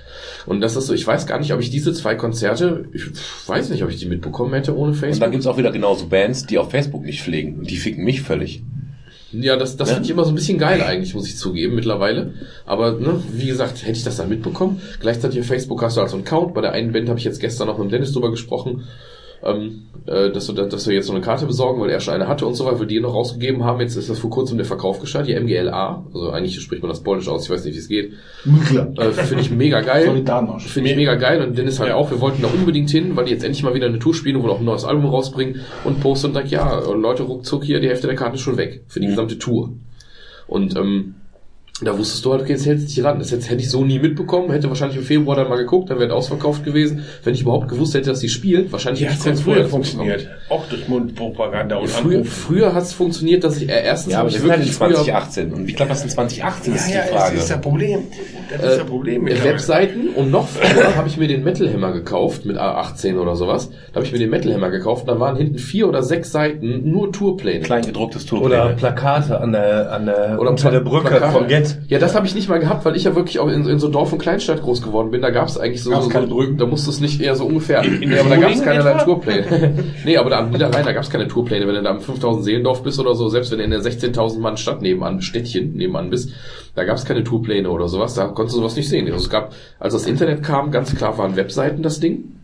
Und 0.45 0.61
das 0.61 0.75
ist 0.75 0.87
so, 0.87 0.93
ich 0.93 1.05
weiß 1.05 1.25
gar 1.27 1.39
nicht, 1.39 1.53
ob 1.53 1.59
ich 1.59 1.69
diese 1.69 1.93
zwei 1.93 2.15
Konzerte, 2.15 2.85
ich 2.93 3.03
weiß 3.47 3.69
nicht, 3.69 3.83
ob 3.83 3.89
ich 3.89 3.97
die 3.97 4.05
mitbekommen 4.05 4.53
hätte 4.53 4.75
ohne 4.75 4.91
Und 4.91 4.97
Facebook. 4.97 5.21
dann 5.21 5.31
gibt's 5.31 5.47
auch 5.47 5.57
wieder 5.57 5.71
genauso 5.71 6.07
Bands, 6.07 6.45
die 6.45 6.57
auf 6.57 6.71
Facebook 6.71 7.03
nicht 7.03 7.21
pflegen. 7.21 7.59
Und 7.59 7.69
die 7.69 7.77
ficken 7.77 8.03
mich 8.03 8.21
völlig. 8.21 8.63
Ja, 9.31 9.57
das, 9.57 9.75
das 9.75 9.89
Ja. 9.89 9.95
finde 9.95 10.05
ich 10.05 10.11
immer 10.11 10.23
so 10.23 10.29
ein 10.31 10.35
bisschen 10.35 10.57
geil 10.57 10.81
eigentlich, 10.81 11.13
muss 11.13 11.27
ich 11.27 11.35
zugeben, 11.37 11.75
mittlerweile. 11.75 12.33
Aber 12.65 12.91
ne, 12.93 13.21
wie 13.33 13.47
gesagt, 13.47 13.81
hätte 13.83 13.97
ich 13.97 14.03
das 14.03 14.17
dann 14.17 14.29
mitbekommen. 14.29 14.79
Gleichzeitig 15.01 15.39
auf 15.41 15.47
Facebook 15.47 15.81
hast 15.81 15.97
du 15.97 16.01
also 16.01 16.15
einen 16.15 16.25
Account. 16.25 16.53
Bei 16.53 16.61
der 16.61 16.71
einen 16.71 16.93
Band 16.93 17.09
habe 17.09 17.19
ich 17.19 17.25
jetzt 17.25 17.39
gestern 17.41 17.67
noch 17.67 17.77
mit 17.77 17.91
Dennis 17.91 18.13
drüber 18.13 18.31
gesprochen, 18.31 18.83
ähm, 19.43 19.83
äh, 20.07 20.31
dass, 20.31 20.47
wir, 20.47 20.65
dass 20.65 20.87
wir 20.87 20.93
jetzt 20.93 21.07
so 21.07 21.13
eine 21.13 21.21
Karte 21.21 21.45
besorgen, 21.45 21.81
weil 21.81 21.89
er 21.89 21.99
schon 21.99 22.13
eine 22.13 22.27
hatte 22.27 22.45
und 22.45 22.53
so 22.53 22.65
weiter, 22.65 22.79
weil 22.79 22.87
die 22.87 22.99
noch 22.99 23.13
rausgegeben 23.13 23.63
haben. 23.63 23.79
Jetzt 23.81 23.95
ist 23.95 24.09
das 24.09 24.19
vor 24.19 24.29
kurzem 24.29 24.57
der 24.57 24.65
Verkauf 24.65 24.99
gestartet, 24.99 25.29
die 25.29 25.39
MGLA. 25.39 26.05
Also 26.13 26.29
eigentlich 26.29 26.59
spricht 26.61 26.83
man 26.83 26.89
das 26.89 27.01
Polnisch 27.01 27.27
aus, 27.27 27.45
ich 27.45 27.49
weiß 27.49 27.65
nicht, 27.65 27.75
wie 27.75 27.79
es 27.79 27.87
geht. 27.87 28.13
Äh, 28.97 29.11
finde 29.11 29.41
ich 29.41 29.51
mega 29.51 29.81
geil. 29.81 30.07
Solidarność. 30.07 30.67
Finde 30.67 30.91
ich 30.91 30.95
mega 30.95 31.15
geil 31.15 31.41
und 31.41 31.57
Dennis 31.57 31.79
halt 31.79 31.91
auch. 31.91 32.11
Wir 32.11 32.21
wollten 32.21 32.41
da 32.41 32.47
unbedingt 32.47 32.89
hin, 32.89 33.15
weil 33.15 33.25
die 33.25 33.31
jetzt 33.31 33.43
endlich 33.43 33.63
mal 33.63 33.73
wieder 33.73 33.87
eine 33.87 33.99
Tour 33.99 34.13
spielen 34.13 34.35
und 34.35 34.43
wohl 34.43 34.51
auch 34.51 34.59
ein 34.59 34.65
neues 34.65 34.85
Album 34.85 35.05
rausbringen 35.05 35.61
und 35.83 36.01
posten 36.01 36.27
und 36.27 36.33
sagt, 36.33 36.49
ja, 36.49 36.79
Leute, 36.91 37.23
ruckzuck 37.23 37.63
hier, 37.63 37.79
die 37.79 37.87
Hälfte 37.87 38.07
der 38.07 38.15
Karte 38.15 38.35
ist 38.35 38.41
schon 38.41 38.57
weg 38.57 38.83
für 38.87 38.99
die 38.99 39.07
gesamte 39.07 39.39
Tour. 39.39 39.73
Und 40.47 40.75
ähm, 40.75 41.15
da 41.81 41.97
wusstest 41.97 42.23
du 42.23 42.31
halt, 42.31 42.41
okay, 42.43 42.53
jetzt 42.53 42.65
hältst 42.65 42.85
du 42.89 42.95
dich 42.95 43.03
ran. 43.03 43.19
Das 43.19 43.31
hätte, 43.33 43.53
ich 43.55 43.69
so 43.69 43.83
nie 43.83 43.99
mitbekommen, 43.99 44.49
hätte 44.49 44.69
wahrscheinlich 44.69 44.97
im 44.97 45.03
Februar 45.03 45.35
dann 45.35 45.49
mal 45.49 45.57
geguckt, 45.57 45.89
dann 45.89 45.97
wäre 45.99 46.07
es 46.07 46.13
ausverkauft 46.15 46.63
gewesen. 46.63 47.03
Wenn 47.25 47.33
ich 47.33 47.41
überhaupt 47.41 47.67
gewusst 47.67 47.93
hätte, 47.95 48.11
dass 48.11 48.21
die 48.21 48.29
spielen, 48.29 48.71
wahrscheinlich 48.71 49.01
Wie 49.01 49.05
hätte 49.07 49.15
ich 49.17 49.23
denn 49.23 49.33
kurz 49.33 49.43
früher 49.43 49.65
funktioniert? 49.67 50.29
Auch 50.47 50.65
durch 50.69 50.87
Mundpropaganda 50.87 51.75
und 51.75 51.89
Früher, 51.89 52.19
Anrufe. 52.19 52.31
früher 52.31 52.73
hat 52.73 52.83
es 52.83 52.93
funktioniert, 52.93 53.43
dass 53.43 53.57
ich 53.57 53.67
äh, 53.67 53.83
erstens 53.83 54.13
Ja, 54.13 54.19
aber 54.21 54.29
ich 54.29 54.35
halt 54.35 54.43
in 54.45 54.49
wirklich 54.51 54.71
früher 54.73 54.93
2018. 54.95 55.51
Und 55.53 55.67
wie 55.67 55.73
klappt 55.73 55.91
das 55.91 56.03
in 56.03 56.09
2018, 56.11 56.73
ist 56.75 56.89
Ja, 56.89 56.95
ja, 56.95 57.01
die 57.03 57.09
Frage. 57.09 57.35
das 57.35 57.43
ist 57.43 57.51
das 57.51 57.61
Problem. 57.61 57.99
Das 58.49 58.59
ist 58.61 58.65
äh, 58.73 58.77
das 58.77 58.85
Problem. 58.87 59.27
äh. 59.27 59.43
Webseiten 59.43 60.07
und 60.15 60.31
noch 60.31 60.47
früher 60.47 60.95
habe 60.95 61.09
ich 61.09 61.17
mir 61.17 61.27
den 61.27 61.43
Metal 61.43 61.71
Hammer 61.73 61.91
gekauft 61.91 62.45
mit 62.45 62.57
A18 62.57 63.17
oder 63.19 63.35
sowas. 63.35 63.69
Da 63.91 63.95
habe 63.95 64.05
ich 64.05 64.13
mir 64.13 64.19
den 64.19 64.29
Metal 64.29 64.53
Hammer 64.53 64.69
gekauft. 64.69 65.09
Da 65.09 65.19
waren 65.19 65.35
hinten 65.35 65.57
vier 65.57 65.89
oder 65.89 66.03
sechs 66.03 66.31
Seiten 66.31 66.89
nur 66.89 67.11
Tourpläne. 67.11 67.59
Kleingedrucktes 67.65 68.25
Tour. 68.25 68.43
Oder 68.43 68.69
Plakate 68.77 69.41
an 69.41 69.51
der, 69.51 69.91
an 69.91 70.05
der, 70.05 70.37
Oder 70.39 70.51
unter 70.51 70.71
der 70.71 70.79
Brücke 70.79 71.09
Plakate. 71.09 71.31
vom 71.33 71.47
Get. 71.47 71.64
Ja, 71.87 71.99
das 71.99 72.15
habe 72.15 72.25
ich 72.25 72.35
nicht 72.35 72.49
mal 72.49 72.59
gehabt, 72.59 72.85
weil 72.85 72.95
ich 72.95 73.03
ja 73.03 73.15
wirklich 73.15 73.39
auch 73.39 73.47
in, 73.47 73.67
in 73.67 73.79
so 73.79 73.87
Dorf- 73.87 74.13
und 74.13 74.19
Kleinstadt 74.19 74.61
groß 74.61 74.81
geworden 74.81 75.11
bin. 75.11 75.21
Da 75.21 75.29
gab 75.29 75.47
es 75.47 75.57
eigentlich 75.57 75.83
so, 75.83 75.91
Gab's 75.91 76.05
so 76.05 76.09
keine 76.09 76.27
Brücken. 76.27 76.57
Da 76.57 76.65
musst 76.65 76.87
du 76.87 76.91
es 76.91 76.99
nicht 76.99 77.21
eher 77.21 77.35
so 77.35 77.45
ungefähr. 77.45 77.83
in 77.83 78.09
nee, 78.09 78.17
aber 78.17 78.29
da 78.29 78.37
gab 78.37 78.51
es 78.51 78.61
etwa? 78.61 78.93
Tourpläne. 79.03 79.83
nee, 80.05 80.17
aber 80.17 80.29
da 80.29 80.39
am 80.39 80.51
Niederrhein, 80.51 80.85
da 80.85 80.93
gab 80.93 81.03
es 81.03 81.09
keine 81.09 81.27
Tourpläne. 81.27 81.67
Wenn 81.67 81.75
du 81.75 81.83
da 81.83 81.91
am 81.91 82.01
5000 82.01 82.45
Seelendorf 82.45 82.83
bist 82.83 82.99
oder 82.99 83.15
so, 83.15 83.29
selbst 83.29 83.51
wenn 83.51 83.59
du 83.59 83.63
in 83.63 83.71
der 83.71 83.81
16.000 83.81 84.39
Mann 84.39 84.57
Stadt 84.57 84.81
nebenan, 84.81 85.21
Städtchen 85.21 85.73
nebenan 85.73 86.09
bist, 86.09 86.31
da 86.75 86.83
gab 86.83 86.97
es 86.97 87.05
keine 87.05 87.23
Tourpläne 87.23 87.69
oder 87.69 87.87
sowas. 87.87 88.13
Da 88.13 88.27
konntest 88.27 88.55
du 88.55 88.61
sowas 88.61 88.75
nicht 88.75 88.89
sehen. 88.89 89.05
Also 89.05 89.17
es 89.17 89.29
gab, 89.29 89.53
als 89.79 89.93
das 89.93 90.05
Internet 90.05 90.43
kam, 90.43 90.71
ganz 90.71 90.95
klar 90.95 91.17
waren 91.17 91.35
Webseiten 91.35 91.83
das 91.83 91.99
Ding. 91.99 92.34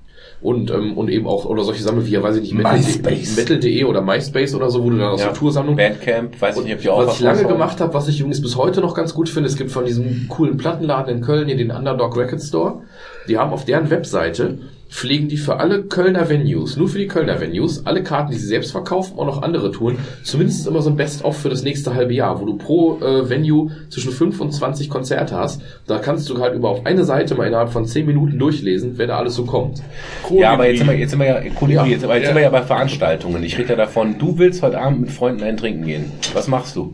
Und, 0.41 0.71
ähm, 0.71 0.97
und 0.97 1.09
eben 1.09 1.27
auch, 1.27 1.45
oder 1.45 1.63
solche 1.63 1.83
Sachen 1.83 2.03
wie, 2.03 2.09
ja, 2.09 2.23
weiß 2.23 2.37
ich 2.37 2.41
nicht, 2.41 2.53
Metal.de 2.55 2.79
MySpace. 2.79 3.35
Metal.de 3.37 3.83
oder 3.83 4.01
MySpace 4.01 4.55
oder 4.55 4.71
so, 4.71 4.83
wo 4.83 4.89
du 4.89 4.97
dann 4.97 5.09
aus 5.09 5.19
Ja. 5.19 5.27
der 5.27 5.35
Toursammlung 5.35 5.75
Bandcamp, 5.75 6.41
weiß 6.41 6.57
ich 6.57 6.63
nicht, 6.63 6.73
ob 6.73 6.81
die 6.81 6.89
auch 6.89 7.05
was 7.05 7.15
ich 7.15 7.19
lange 7.21 7.37
raushauen. 7.37 7.53
gemacht 7.53 7.79
habe, 7.79 7.93
was 7.93 8.07
ich 8.07 8.19
übrigens 8.19 8.41
bis 8.41 8.55
heute 8.55 8.81
noch 8.81 8.95
ganz 8.95 9.13
gut 9.13 9.29
finde, 9.29 9.49
es 9.49 9.55
gibt 9.55 9.69
von 9.71 9.85
diesem 9.85 10.25
coolen 10.29 10.57
Plattenladen 10.57 11.15
in 11.17 11.21
Köln 11.21 11.45
hier 11.47 11.57
den 11.57 11.69
Underdog 11.69 12.17
Record 12.17 12.41
Store. 12.41 12.81
Die 13.27 13.37
haben 13.37 13.53
auf 13.53 13.65
deren 13.65 13.91
Webseite 13.91 14.57
pflegen 14.91 15.29
die 15.29 15.37
für 15.37 15.59
alle 15.59 15.83
Kölner 15.83 16.29
Venues, 16.29 16.75
nur 16.75 16.89
für 16.89 16.99
die 16.99 17.07
Kölner 17.07 17.39
Venues, 17.39 17.85
alle 17.85 18.03
Karten, 18.03 18.31
die 18.31 18.37
sie 18.37 18.45
selbst 18.45 18.71
verkaufen, 18.71 19.17
auch 19.17 19.25
noch 19.25 19.41
andere 19.41 19.71
Touren, 19.71 19.97
zumindest 20.23 20.67
immer 20.67 20.81
so 20.81 20.89
ein 20.89 20.97
Best-of 20.97 21.37
für 21.37 21.49
das 21.49 21.63
nächste 21.63 21.95
halbe 21.95 22.13
Jahr, 22.13 22.39
wo 22.41 22.45
du 22.45 22.57
pro 22.57 22.99
äh, 22.99 23.29
Venue 23.29 23.71
zwischen 23.89 24.11
5 24.11 24.39
und 24.41 24.51
20 24.51 24.89
Konzerte 24.89 25.35
hast. 25.37 25.61
Da 25.87 25.97
kannst 25.99 26.29
du 26.29 26.39
halt 26.39 26.53
über 26.55 26.69
auf 26.69 26.85
eine 26.85 27.05
Seite 27.05 27.35
mal 27.35 27.47
innerhalb 27.47 27.69
von 27.71 27.85
10 27.85 28.05
Minuten 28.05 28.37
durchlesen, 28.37 28.93
wer 28.97 29.07
da 29.07 29.17
alles 29.17 29.35
so 29.35 29.45
kommt. 29.45 29.81
Ja, 30.29 30.51
aber 30.51 30.67
jetzt 30.67 30.79
sind 30.79 30.89
wir, 30.89 30.97
jetzt 30.97 31.11
sind 31.11 31.19
wir 31.19 31.27
ja, 31.27 31.39
Kolibri, 31.55 31.85
Ja. 31.85 31.85
jetzt, 31.85 32.03
aber 32.03 32.15
jetzt 32.15 32.23
Ja. 32.23 32.27
sind 32.29 32.35
wir 32.35 32.43
ja 32.43 32.49
bei 32.49 32.61
Veranstaltungen. 32.61 33.41
Ich 33.43 33.57
rede 33.57 33.69
ja 33.69 33.75
davon, 33.77 34.19
du 34.19 34.37
willst 34.37 34.61
heute 34.61 34.77
Abend 34.79 34.99
mit 35.01 35.11
Freunden 35.11 35.41
ein 35.43 35.55
Trinken 35.55 35.85
gehen. 35.85 36.11
Was 36.33 36.47
machst 36.49 36.75
du? 36.75 36.93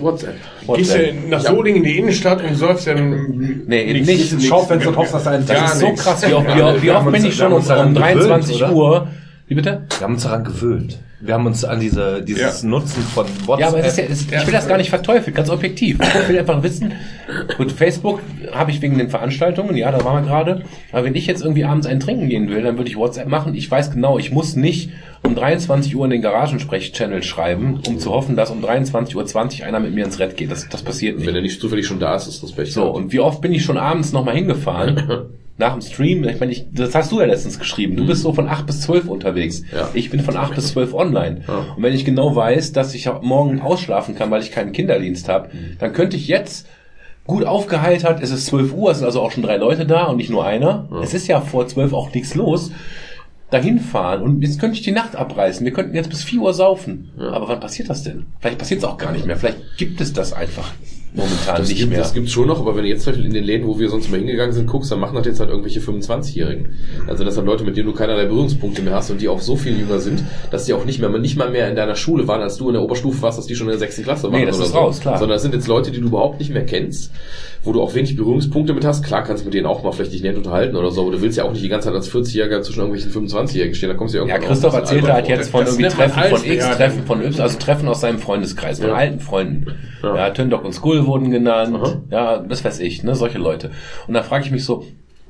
WhatsApp. 0.00 0.34
Gehst 0.74 0.94
du 0.94 0.98
nach 1.28 1.40
Solingen 1.40 1.78
in 1.78 1.84
die 1.84 1.98
Innenstadt 1.98 2.42
und 2.42 2.54
säufst 2.56 2.86
dann 2.86 3.10
Nee, 3.66 3.92
nix- 3.92 4.06
nicht 4.06 4.32
nix- 4.32 4.44
Schaufenster 4.46 4.88
und 4.90 4.96
hoffst, 4.96 5.14
dass 5.14 5.24
da 5.24 5.30
ein- 5.32 5.46
Das 5.46 5.74
ist 5.74 5.80
so 5.80 5.92
krass, 5.94 6.26
wie 6.28 6.32
oft, 6.34 6.82
wie 6.82 7.10
bin 7.10 7.24
ich 7.26 7.34
schon 7.36 7.48
um, 7.48 7.54
uns 7.54 7.68
daran 7.68 7.88
um 7.88 7.94
gewöhnt, 7.94 8.14
23 8.18 8.56
oder? 8.56 8.72
Uhr. 8.72 9.08
Wie 9.46 9.54
bitte? 9.54 9.82
Wir 9.98 10.00
haben 10.00 10.14
uns 10.14 10.22
daran 10.22 10.44
gewöhnt. 10.44 10.98
Wir 11.24 11.32
haben 11.32 11.46
uns 11.46 11.64
an 11.64 11.80
diese, 11.80 12.22
dieses 12.22 12.62
Ja. 12.62 12.68
Nutzen 12.68 13.02
von 13.02 13.24
WhatsApp. 13.46 13.60
Ja, 13.60 13.68
aber 13.68 13.78
es 13.78 13.92
ist 13.92 13.96
ja, 13.96 14.04
es, 14.04 14.42
ich 14.42 14.46
will 14.46 14.52
das 14.52 14.68
gar 14.68 14.76
nicht 14.76 14.90
verteufeln, 14.90 15.34
ganz 15.34 15.48
objektiv. 15.48 15.98
Ich 15.98 16.28
will 16.28 16.38
einfach 16.38 16.62
wissen, 16.62 16.92
gut, 17.56 17.72
Facebook 17.72 18.20
habe 18.52 18.70
ich 18.70 18.82
wegen 18.82 18.98
den 18.98 19.08
Veranstaltungen, 19.08 19.74
ja, 19.74 19.90
da 19.90 20.04
waren 20.04 20.22
wir 20.22 20.28
gerade. 20.28 20.64
Aber 20.92 21.04
wenn 21.04 21.14
ich 21.14 21.26
jetzt 21.26 21.42
irgendwie 21.42 21.64
abends 21.64 21.86
ein 21.86 21.98
Trinken 21.98 22.28
gehen 22.28 22.50
will, 22.50 22.62
dann 22.62 22.76
würde 22.76 22.90
ich 22.90 22.96
WhatsApp 22.96 23.26
machen. 23.26 23.54
Ich 23.54 23.70
weiß 23.70 23.90
genau, 23.90 24.18
ich 24.18 24.32
muss 24.32 24.54
nicht 24.54 24.90
um 25.22 25.34
23 25.34 25.96
Uhr 25.96 26.04
in 26.04 26.10
den 26.10 26.20
Garagensprech-Channel 26.20 27.22
schreiben, 27.22 27.80
um 27.88 27.98
zu 27.98 28.10
hoffen, 28.10 28.36
dass 28.36 28.50
um 28.50 28.62
23.20 28.62 29.60
Uhr 29.60 29.66
einer 29.66 29.80
mit 29.80 29.94
mir 29.94 30.04
ins 30.04 30.18
Rett 30.18 30.36
geht. 30.36 30.50
Das, 30.50 30.68
das 30.68 30.82
passiert 30.82 31.16
nicht. 31.16 31.26
Wenn 31.26 31.34
er 31.34 31.40
nicht 31.40 31.58
zufällig 31.58 31.86
schon 31.86 32.00
da 32.00 32.16
ist, 32.16 32.26
ist 32.26 32.42
das 32.42 32.52
Pech. 32.52 32.74
So, 32.74 32.90
und 32.90 33.12
wie 33.12 33.20
oft 33.20 33.40
bin 33.40 33.54
ich 33.54 33.64
schon 33.64 33.78
abends 33.78 34.12
nochmal 34.12 34.34
hingefahren? 34.34 35.30
Nach 35.56 35.72
dem 35.72 35.82
Stream, 35.82 36.24
ich 36.24 36.40
meine, 36.40 36.50
ich, 36.50 36.66
das 36.72 36.94
hast 36.96 37.12
du 37.12 37.20
ja 37.20 37.26
letztens 37.26 37.60
geschrieben. 37.60 37.96
Du 37.96 38.06
bist 38.06 38.22
so 38.22 38.32
von 38.32 38.48
8 38.48 38.66
bis 38.66 38.80
12 38.82 39.08
unterwegs. 39.08 39.62
Ja. 39.72 39.88
Ich 39.94 40.10
bin 40.10 40.18
von 40.20 40.36
8 40.36 40.54
bis 40.56 40.68
12 40.68 40.94
online. 40.94 41.42
Und 41.76 41.82
wenn 41.82 41.94
ich 41.94 42.04
genau 42.04 42.34
weiß, 42.34 42.72
dass 42.72 42.92
ich 42.94 43.08
morgen 43.22 43.60
ausschlafen 43.60 44.16
kann, 44.16 44.32
weil 44.32 44.42
ich 44.42 44.50
keinen 44.50 44.72
Kinderdienst 44.72 45.28
habe, 45.28 45.50
dann 45.78 45.92
könnte 45.92 46.16
ich 46.16 46.26
jetzt 46.26 46.66
gut 47.26 47.44
aufgeheitert, 47.44 48.20
es 48.22 48.30
ist 48.30 48.46
12 48.46 48.74
Uhr, 48.74 48.90
es 48.90 48.98
sind 48.98 49.06
also 49.06 49.22
auch 49.22 49.30
schon 49.30 49.44
drei 49.44 49.56
Leute 49.56 49.86
da 49.86 50.04
und 50.06 50.16
nicht 50.16 50.30
nur 50.30 50.44
einer. 50.44 50.88
Es 51.02 51.14
ist 51.14 51.28
ja 51.28 51.40
vor 51.40 51.66
12 51.68 51.92
auch 51.92 52.12
nichts 52.12 52.34
los. 52.34 52.72
Dahin 53.50 53.78
fahren 53.78 54.22
und 54.22 54.42
jetzt 54.42 54.58
könnte 54.58 54.76
ich 54.76 54.82
die 54.82 54.90
Nacht 54.90 55.14
abreißen. 55.14 55.64
Wir 55.64 55.72
könnten 55.72 55.94
jetzt 55.94 56.10
bis 56.10 56.24
4 56.24 56.40
Uhr 56.40 56.52
saufen. 56.52 57.12
Aber 57.32 57.46
wann 57.46 57.60
passiert 57.60 57.88
das 57.88 58.02
denn? 58.02 58.26
Vielleicht 58.40 58.58
passiert 58.58 58.78
es 58.78 58.84
auch 58.84 58.98
gar 58.98 59.12
nicht 59.12 59.24
mehr. 59.26 59.36
Vielleicht 59.36 59.76
gibt 59.78 60.00
es 60.00 60.12
das 60.12 60.32
einfach 60.32 60.72
momentan 61.14 61.56
Das 61.58 61.68
nicht 61.68 61.78
gibt, 61.78 61.90
mehr. 61.90 62.00
das 62.00 62.12
gibt's 62.12 62.32
schon 62.32 62.48
noch, 62.48 62.60
aber 62.60 62.74
wenn 62.76 62.82
du 62.82 62.88
jetzt 62.88 63.04
zum 63.04 63.12
Beispiel 63.12 63.26
in 63.26 63.32
den 63.34 63.44
Läden, 63.44 63.66
wo 63.66 63.78
wir 63.78 63.88
sonst 63.88 64.10
mal 64.10 64.18
hingegangen 64.18 64.52
sind, 64.52 64.66
guckst, 64.66 64.90
dann 64.90 64.98
machen 65.00 65.14
das 65.14 65.24
jetzt 65.26 65.40
halt 65.40 65.48
irgendwelche 65.48 65.80
25-Jährigen. 65.80 66.70
Also 67.06 67.24
das 67.24 67.36
sind 67.36 67.46
Leute, 67.46 67.64
mit 67.64 67.76
denen 67.76 67.86
du 67.86 67.94
keinerlei 67.94 68.26
Berührungspunkte 68.26 68.82
mehr 68.82 68.94
hast 68.94 69.10
und 69.10 69.20
die 69.20 69.28
auch 69.28 69.40
so 69.40 69.56
viel 69.56 69.78
jünger 69.78 70.00
sind, 70.00 70.22
dass 70.50 70.64
die 70.64 70.74
auch 70.74 70.84
nicht 70.84 71.00
mehr, 71.00 71.08
nicht 71.10 71.36
mal 71.36 71.50
mehr 71.50 71.68
in 71.68 71.76
deiner 71.76 71.94
Schule 71.94 72.26
waren, 72.28 72.42
als 72.42 72.56
du 72.56 72.68
in 72.68 72.74
der 72.74 72.82
Oberstufe 72.82 73.22
warst, 73.22 73.38
dass 73.38 73.46
die 73.46 73.54
schon 73.54 73.68
in 73.68 73.72
der 73.72 73.78
sechsten 73.78 74.02
Klasse 74.02 74.24
waren. 74.24 74.40
Nee, 74.40 74.46
das 74.46 74.56
oder 74.56 74.64
ist 74.66 74.72
so. 74.72 74.78
raus, 74.78 75.00
klar. 75.00 75.18
Sondern 75.18 75.36
das 75.36 75.42
sind 75.42 75.54
jetzt 75.54 75.68
Leute, 75.68 75.90
die 75.92 76.00
du 76.00 76.08
überhaupt 76.08 76.40
nicht 76.40 76.52
mehr 76.52 76.66
kennst, 76.66 77.12
wo 77.64 77.72
du 77.72 77.80
auch 77.82 77.94
wenig 77.94 78.14
Berührungspunkte 78.16 78.74
mit 78.74 78.84
hast. 78.84 79.02
Klar 79.04 79.24
kannst 79.24 79.42
du 79.42 79.46
mit 79.46 79.54
denen 79.54 79.66
auch 79.66 79.82
mal 79.82 79.92
vielleicht 79.92 80.12
dich 80.12 80.22
nett 80.22 80.36
unterhalten 80.36 80.76
oder 80.76 80.90
so, 80.90 81.02
aber 81.02 81.12
du 81.12 81.22
willst 81.22 81.38
ja 81.38 81.44
auch 81.44 81.52
nicht 81.52 81.64
die 81.64 81.68
ganze 81.68 81.88
Zeit 81.88 81.94
als 81.94 82.10
40-Jähriger 82.12 82.60
zwischen 82.62 82.80
irgendwelchen 82.80 83.10
25-Jährigen 83.10 83.74
stehen, 83.74 83.88
da 83.88 83.94
kommst 83.94 84.14
du 84.14 84.18
ja 84.18 84.24
Ja, 84.24 84.34
irgendwann 84.34 84.48
Christoph 84.52 84.74
ein 84.74 84.80
bisschen 84.82 84.96
erzählte 84.98 85.12
halt 85.14 85.28
jetzt 85.28 85.50
von 85.50 85.64
irgendwie 85.66 85.88
Treffen 85.88 86.22
von 86.24 86.44
X, 86.44 86.64
ja. 86.64 86.74
Treffen 86.74 87.06
von 87.06 87.22
Y, 87.22 87.40
also 87.40 87.58
Treffen 87.58 87.88
aus 87.88 88.00
seinem 88.02 88.18
Freundeskreis, 88.18 88.78
von 88.80 88.88
Ja. 88.90 88.94
alten 88.94 89.20
Freunden. 89.20 89.66
Ja. 90.02 90.16
Ja, 90.16 90.30
Töndock 90.30 90.64
und 90.64 90.72
Skull 90.74 91.06
wurden 91.06 91.30
genannt. 91.30 91.74
Aha. 91.76 91.96
Ja, 92.10 92.38
das 92.38 92.64
weiß 92.64 92.80
ich, 92.80 93.02
ne, 93.02 93.14
solche 93.14 93.38
Leute. 93.38 93.70
Und 94.06 94.14
da 94.14 94.22
frage 94.22 94.44
ich 94.44 94.50
mich 94.50 94.64
so, 94.64 94.84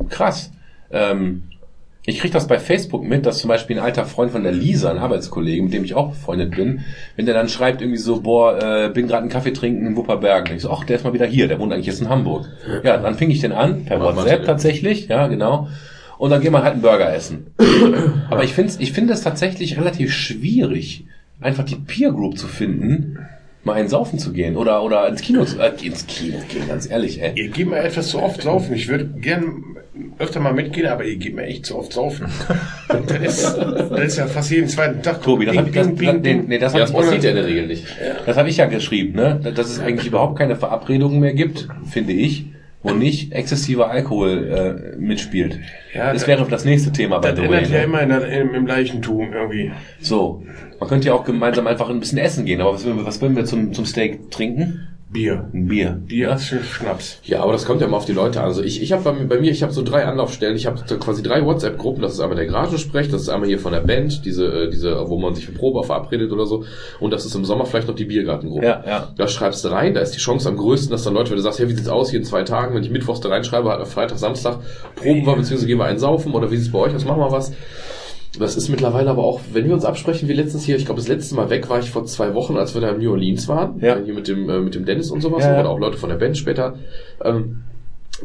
krass, 0.09 0.51
ähm, 0.91 1.45
ich 2.07 2.19
kriege 2.19 2.33
das 2.35 2.47
bei 2.47 2.59
Facebook 2.59 3.03
mit, 3.03 3.25
dass 3.25 3.39
zum 3.39 3.49
Beispiel 3.49 3.79
ein 3.79 3.85
alter 3.85 4.05
Freund 4.05 4.31
von 4.31 4.43
der 4.43 4.53
Lisa, 4.53 4.91
ein 4.91 4.99
Arbeitskollege, 4.99 5.63
mit 5.63 5.73
dem 5.73 5.85
ich 5.85 5.95
auch 5.95 6.11
befreundet 6.11 6.55
bin, 6.55 6.85
wenn 7.17 7.25
der 7.25 7.35
dann 7.35 7.49
schreibt 7.49 7.81
irgendwie 7.81 7.99
so, 7.99 8.21
boah, 8.21 8.59
äh, 8.63 8.91
bin 8.91 9.07
gerade 9.07 9.23
einen 9.23 9.31
Kaffee 9.31 9.53
trinken 9.53 9.87
in 9.87 9.97
Wupperbergen. 9.97 10.51
Und 10.51 10.57
ich 10.57 10.63
so, 10.63 10.71
ach, 10.71 10.85
der 10.85 10.97
ist 10.97 11.05
mal 11.05 11.15
wieder 11.15 11.25
hier, 11.25 11.49
der 11.49 11.59
wohnt 11.59 11.73
eigentlich 11.73 11.87
jetzt 11.87 12.03
in 12.03 12.11
Hamburg. 12.11 12.47
Ja, 12.83 12.99
dann 12.99 13.15
fing 13.15 13.31
ich 13.31 13.41
den 13.41 13.53
an, 13.53 13.87
per 13.87 13.99
Macht 13.99 14.17
man 14.17 14.25
WhatsApp 14.25 14.45
tatsächlich, 14.45 15.09
ja, 15.09 15.29
genau. 15.29 15.69
Und 16.19 16.31
dann 16.31 16.43
gehen 16.43 16.53
wir 16.53 16.63
halt 16.63 16.75
einen 16.75 16.83
Burger 16.83 17.13
essen. 17.13 17.47
Aber 18.31 18.45
ich 18.45 18.53
finde 18.53 18.73
ich 18.79 18.93
finde 18.93 19.15
es 19.15 19.23
tatsächlich 19.23 19.79
relativ 19.79 20.13
schwierig, 20.13 21.07
einfach 21.41 21.65
die 21.65 21.77
Peer 21.77 22.13
Group 22.13 22.39
zu 22.39 22.49
finden, 22.49 23.19
mal 23.65 23.75
einen 23.75 23.89
saufen 23.89 24.19
zu 24.19 24.33
gehen 24.33 24.57
oder 24.57 24.83
oder 24.83 25.09
ins 25.09 25.23
Kino 25.23 25.45
zu, 25.45 25.59
äh, 25.59 25.73
ins 25.83 26.07
Kino 26.07 26.39
gehen, 26.49 26.69
ganz 26.69 26.89
ehrlich, 26.91 27.21
ey. 27.23 27.33
Ihr 27.35 27.49
gebt 27.49 27.71
mir 27.71 27.79
etwas 27.79 28.09
zu 28.09 28.23
oft 28.23 28.43
saufen. 28.43 28.75
Ich 28.75 28.89
würde 28.89 29.07
gern 29.07 29.65
öfter 30.19 30.41
mal 30.41 30.53
mitgehen, 30.53 30.87
aber 30.87 31.05
ihr 31.05 31.17
gebt 31.17 31.37
mir 31.37 31.45
echt 31.45 31.67
zu 31.67 31.79
oft 31.79 31.93
saufen. 31.93 32.27
Das 32.89 33.19
ist, 33.39 33.57
das 33.57 34.01
ist 34.01 34.19
ja 34.19 34.27
fast 34.27 34.51
jeden 34.51 34.69
zweiten 34.69 35.03
Tag. 35.03 35.23
Tobi, 35.23 35.47
das 35.47 35.55
Bing, 35.57 35.65
das, 35.73 35.73
bing, 35.73 35.97
das, 35.97 35.99
bing, 35.99 36.15
nee, 36.15 36.19
bing. 36.35 36.49
nee, 36.49 36.59
das 36.59 36.73
Ja, 36.73 36.81
hab 36.81 36.87
das 36.87 36.91
ich, 36.91 36.97
passiert 36.97 37.25
ja 37.25 37.31
in 37.31 37.37
der 37.37 37.47
Regel 37.47 37.67
nicht. 37.67 37.87
das 38.27 38.37
habe 38.37 38.49
ich 38.49 38.57
ja 38.57 38.67
geschrieben, 38.67 39.15
ne? 39.15 39.41
Dass 39.55 39.69
es 39.71 39.81
eigentlich 39.81 40.07
überhaupt 40.07 40.39
keine 40.39 40.57
Verabredungen 40.57 41.21
mehr 41.21 41.35
gibt, 41.35 41.69
finde 41.91 42.13
ich, 42.13 42.47
wo 42.85 42.93
nicht 42.93 43.33
exzessiver 43.33 43.91
Alkohol 43.91 44.93
äh, 44.95 44.97
mitspielt. 44.97 45.59
Ja, 45.93 46.13
das 46.13 46.23
das- 46.23 46.29
wäre 46.29 46.47
das 46.49 46.65
nächste 46.65 46.93
Thema 46.93 47.19
bei 47.19 47.33
Das 47.33 47.41
The 47.41 47.49
Way. 47.49 47.57
ändert 47.65 47.73
ja 47.73 47.79
Ne? 47.79 47.85
immer 47.85 48.03
in 48.03 48.09
der, 48.11 48.29
im, 48.55 48.67
Leichentum 48.67 49.33
irgendwie. 49.33 49.73
So, 50.01 50.45
man 50.79 50.89
könnte 50.89 51.09
ja 51.09 51.15
auch 51.15 51.25
gemeinsam 51.25 51.67
einfach 51.67 51.89
ein 51.91 51.99
bisschen 51.99 52.19
essen 52.19 52.45
gehen, 52.45 52.61
aber 52.61 52.75
was 52.75 52.85
würden 52.85 52.99
wir, 52.99 53.07
was 53.07 53.21
würden 53.21 53.35
wir 53.37 53.45
zum, 53.47 53.73
zum 53.73 53.87
Steak 53.87 54.31
trinken? 54.31 54.87
Bier. 55.15 55.49
Ein 55.55 55.69
Bier. 55.69 55.97
Bier 56.07 56.33
ist 56.35 56.47
Schnaps. 56.47 57.21
Ja, 57.23 57.41
aber 57.43 57.53
das 57.53 57.65
kommt 57.65 57.81
ja 57.81 57.87
mal 57.87 57.97
auf 57.99 58.05
die 58.05 58.13
Leute 58.13 58.41
an. 58.41 58.47
Also 58.47 58.63
ich, 58.65 58.83
ich 58.83 58.93
habe 58.93 59.03
bei, 59.05 59.13
mir- 59.13 59.27
bei 59.27 59.39
mir, 59.41 59.53
ich 59.53 59.63
habe 59.63 59.73
so 59.73 59.83
drei 59.83 60.05
Anlaufstellen. 60.05 60.57
Ich 60.57 60.67
habe 60.67 60.83
quasi 60.99 61.23
drei 61.23 61.45
WhatsApp-Gruppen. 61.47 62.03
Das 62.03 62.13
ist 62.15 62.21
einmal 62.21 62.37
der 62.37 62.47
Garagensprech, 62.47 63.09
das 63.11 63.23
ist 63.23 63.29
einmal 63.29 63.49
hier 63.49 63.61
von 63.61 63.73
der 63.73 63.81
Band, 63.81 64.25
diese, 64.25 64.47
äh, 64.65 64.71
diese, 64.71 65.09
wo 65.09 65.17
man 65.17 65.35
sich 65.37 65.47
für 65.47 65.53
Probe 65.53 65.85
verabredet 65.85 66.33
oder 66.33 66.47
so. 66.47 66.65
Und 66.99 67.13
das 67.13 67.25
ist 67.25 67.35
im 67.37 67.45
Sommer 67.45 67.65
vielleicht 67.65 67.87
noch 67.87 67.95
die 67.95 68.07
Biergartengruppe. 68.07 68.67
Ja, 68.67 68.83
ja. 68.87 69.09
Da 69.17 69.29
schreibst 69.29 69.65
du 69.65 69.69
rein, 69.69 69.95
da 69.95 70.01
ist 70.01 70.11
die 70.17 70.19
Chance 70.19 70.49
am 70.49 70.57
größten, 70.57 70.91
dass 70.91 71.05
dann 71.05 71.15
Leute, 71.15 71.31
wenn 71.31 71.37
du 71.37 71.43
sagst, 71.45 71.61
hey, 71.61 71.69
wie 71.69 71.75
sieht's 71.75 71.89
aus 71.89 72.11
hier 72.11 72.19
in 72.19 72.25
zwei 72.27 72.43
Tagen, 72.43 72.75
wenn 72.75 72.83
ich 72.83 72.91
mittwochs 72.91 73.21
da 73.21 73.29
reinschreibe, 73.29 73.71
hat 73.71 73.87
Freitag, 73.87 74.19
Samstag, 74.19 74.59
proben 74.97 75.25
wir, 75.25 75.37
beziehungsweise 75.37 75.67
gehen 75.69 75.79
wir 75.79 75.85
einen 75.85 76.01
saufen 76.01 76.33
oder 76.35 76.51
wie 76.51 76.57
sieht's 76.57 76.73
bei 76.73 76.81
euch 76.81 76.95
aus, 76.95 77.05
machen 77.05 77.21
wir 77.21 77.31
was. 77.31 77.53
Das 78.39 78.57
ist 78.57 78.69
mittlerweile 78.69 79.11
aber 79.11 79.23
auch, 79.25 79.41
wenn 79.53 79.67
wir 79.67 79.75
uns 79.75 79.85
absprechen, 79.85 80.29
wie 80.29 80.33
letztens 80.33 80.65
hier, 80.65 80.77
ich 80.77 80.87
glaube, 80.87 81.01
das 81.01 81.09
letzte 81.09 81.35
Mal 81.37 81.51
weg 81.51 81.69
war 81.69 81.79
ich 81.79 81.91
vor 81.91 82.05
zwei 82.07 82.35
Wochen, 82.35 82.57
als 82.57 82.75
wir 82.75 82.81
da 82.81 82.91
in 82.91 82.99
New 82.99 83.11
Orleans 83.13 83.47
waren, 83.49 83.79
Ja. 83.81 83.99
hier 84.05 84.15
mit 84.15 84.27
dem, 84.29 84.49
äh, 84.51 84.61
mit 84.61 84.75
dem 84.75 84.85
Dennis 84.85 85.11
und 85.11 85.21
sowas, 85.21 85.45
Ja, 85.45 85.61
oder 85.61 85.71
auch 85.71 85.79
Leute 85.79 85.99
von 85.99 86.09
der 86.11 86.17
Band 86.17 86.37
später. 86.37 86.75
Ähm, 87.23 87.63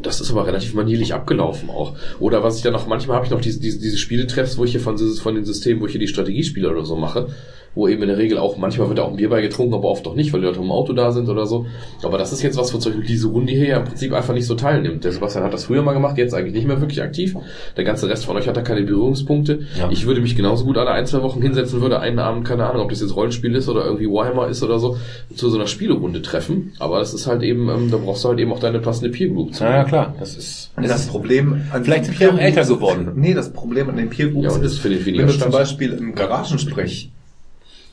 das 0.02 0.20
ist 0.20 0.30
aber 0.30 0.46
relativ 0.46 0.74
manierlich 0.74 1.14
abgelaufen 1.14 1.68
auch. 1.68 1.94
Oder 2.20 2.42
was 2.42 2.56
ich 2.56 2.62
dann 2.62 2.72
noch, 2.72 2.86
manchmal 2.86 3.16
habe 3.16 3.26
ich 3.26 3.30
noch 3.32 3.40
diese, 3.40 3.60
diese, 3.60 3.78
diese 3.80 3.98
Spieletreffs, 3.98 4.56
wo 4.56 4.64
ich 4.64 4.70
hier 4.72 4.80
von, 4.80 4.96
von 4.96 5.34
den 5.34 5.44
Systemen, 5.44 5.80
wo 5.82 5.86
ich 5.86 5.92
hier 5.92 6.00
die 6.00 6.08
Strategiespiele 6.08 6.70
oder 6.70 6.84
so 6.84 6.96
mache, 6.96 7.28
wo 7.74 7.86
eben 7.86 8.02
in 8.02 8.08
der 8.08 8.18
Regel 8.18 8.38
auch, 8.38 8.56
manchmal 8.56 8.88
wird 8.88 8.98
da 8.98 9.04
auch 9.04 9.10
ein 9.10 9.16
Bier 9.16 9.30
bei 9.30 9.40
getrunken, 9.40 9.74
aber 9.74 9.88
oft 9.88 10.06
auch 10.06 10.14
nicht, 10.14 10.32
weil 10.32 10.40
die 10.40 10.46
Leute 10.46 10.60
im 10.60 10.72
Auto 10.72 10.92
da 10.92 11.12
sind 11.12 11.28
oder 11.28 11.46
so. 11.46 11.66
Aber 12.02 12.18
das 12.18 12.32
ist 12.32 12.42
jetzt 12.42 12.58
was, 12.58 12.74
wo 12.74 12.78
zum 12.78 12.92
Beispiel 12.92 13.06
diese 13.06 13.28
Runde 13.28 13.52
hier 13.52 13.66
ja 13.66 13.78
im 13.78 13.84
Prinzip 13.84 14.12
einfach 14.12 14.34
nicht 14.34 14.46
so 14.46 14.56
teilnimmt. 14.56 15.04
Der 15.04 15.12
Sebastian 15.12 15.44
hat 15.44 15.54
das 15.54 15.64
früher 15.64 15.82
mal 15.82 15.92
gemacht, 15.92 16.18
jetzt 16.18 16.34
eigentlich 16.34 16.54
nicht 16.54 16.66
mehr 16.66 16.80
wirklich 16.80 17.00
aktiv. 17.00 17.36
Der 17.76 17.84
ganze 17.84 18.08
Rest 18.08 18.24
von 18.24 18.36
euch 18.36 18.48
hat 18.48 18.56
da 18.56 18.62
keine 18.62 18.82
Berührungspunkte. 18.82 19.60
Ja. 19.78 19.88
Ich 19.90 20.06
würde 20.06 20.20
mich 20.20 20.34
genauso 20.34 20.64
gut 20.64 20.78
alle 20.78 20.90
ein, 20.90 21.06
zwei 21.06 21.22
Wochen 21.22 21.40
hinsetzen, 21.42 21.80
würde 21.80 22.00
einen 22.00 22.18
Abend, 22.18 22.44
keine 22.44 22.66
Ahnung, 22.66 22.82
ob 22.82 22.90
das 22.90 23.00
jetzt 23.00 23.14
Rollenspiel 23.14 23.54
ist 23.54 23.68
oder 23.68 23.84
irgendwie 23.84 24.08
Warhammer 24.08 24.48
ist 24.48 24.64
oder 24.64 24.80
so, 24.80 24.96
zu 25.34 25.48
so 25.48 25.56
einer 25.56 25.68
Spielerunde 25.68 26.22
treffen. 26.22 26.72
Aber 26.80 26.98
das 26.98 27.14
ist 27.14 27.28
halt 27.28 27.42
eben, 27.42 27.68
ähm, 27.68 27.90
da 27.90 27.98
brauchst 27.98 28.24
du 28.24 28.30
halt 28.30 28.40
eben 28.40 28.52
auch 28.52 28.58
deine 28.58 28.80
passende 28.80 29.10
Peer 29.10 29.28
Group 29.28 29.54
zu. 29.54 29.62
Ja, 29.62 29.76
ja 29.76 29.84
klar, 29.84 30.14
das 30.18 30.36
ist, 30.36 30.72
Und 30.76 30.88
das 30.88 31.06
Problem 31.06 31.62
an 31.70 31.84
Vielleicht 31.84 32.06
sind 32.06 32.18
wir 32.18 32.34
auch 32.34 32.38
älter 32.38 32.64
geworden. 32.64 33.12
Nee, 33.14 33.34
das 33.34 33.52
Problem 33.52 33.88
an 33.88 33.96
den 33.96 34.10
Peer 34.10 34.28
Groups 34.28 34.46
Ja, 34.46 34.52
und 34.52 34.64
das 34.64 34.72
ist, 34.72 34.78
findet 34.80 35.06
weniger 35.06 35.26
wenn 35.26 35.32
du 35.32 35.38
zum 35.38 35.52
Beispiel 35.52 35.92
im 35.92 36.14
Garagensprech 36.16 37.10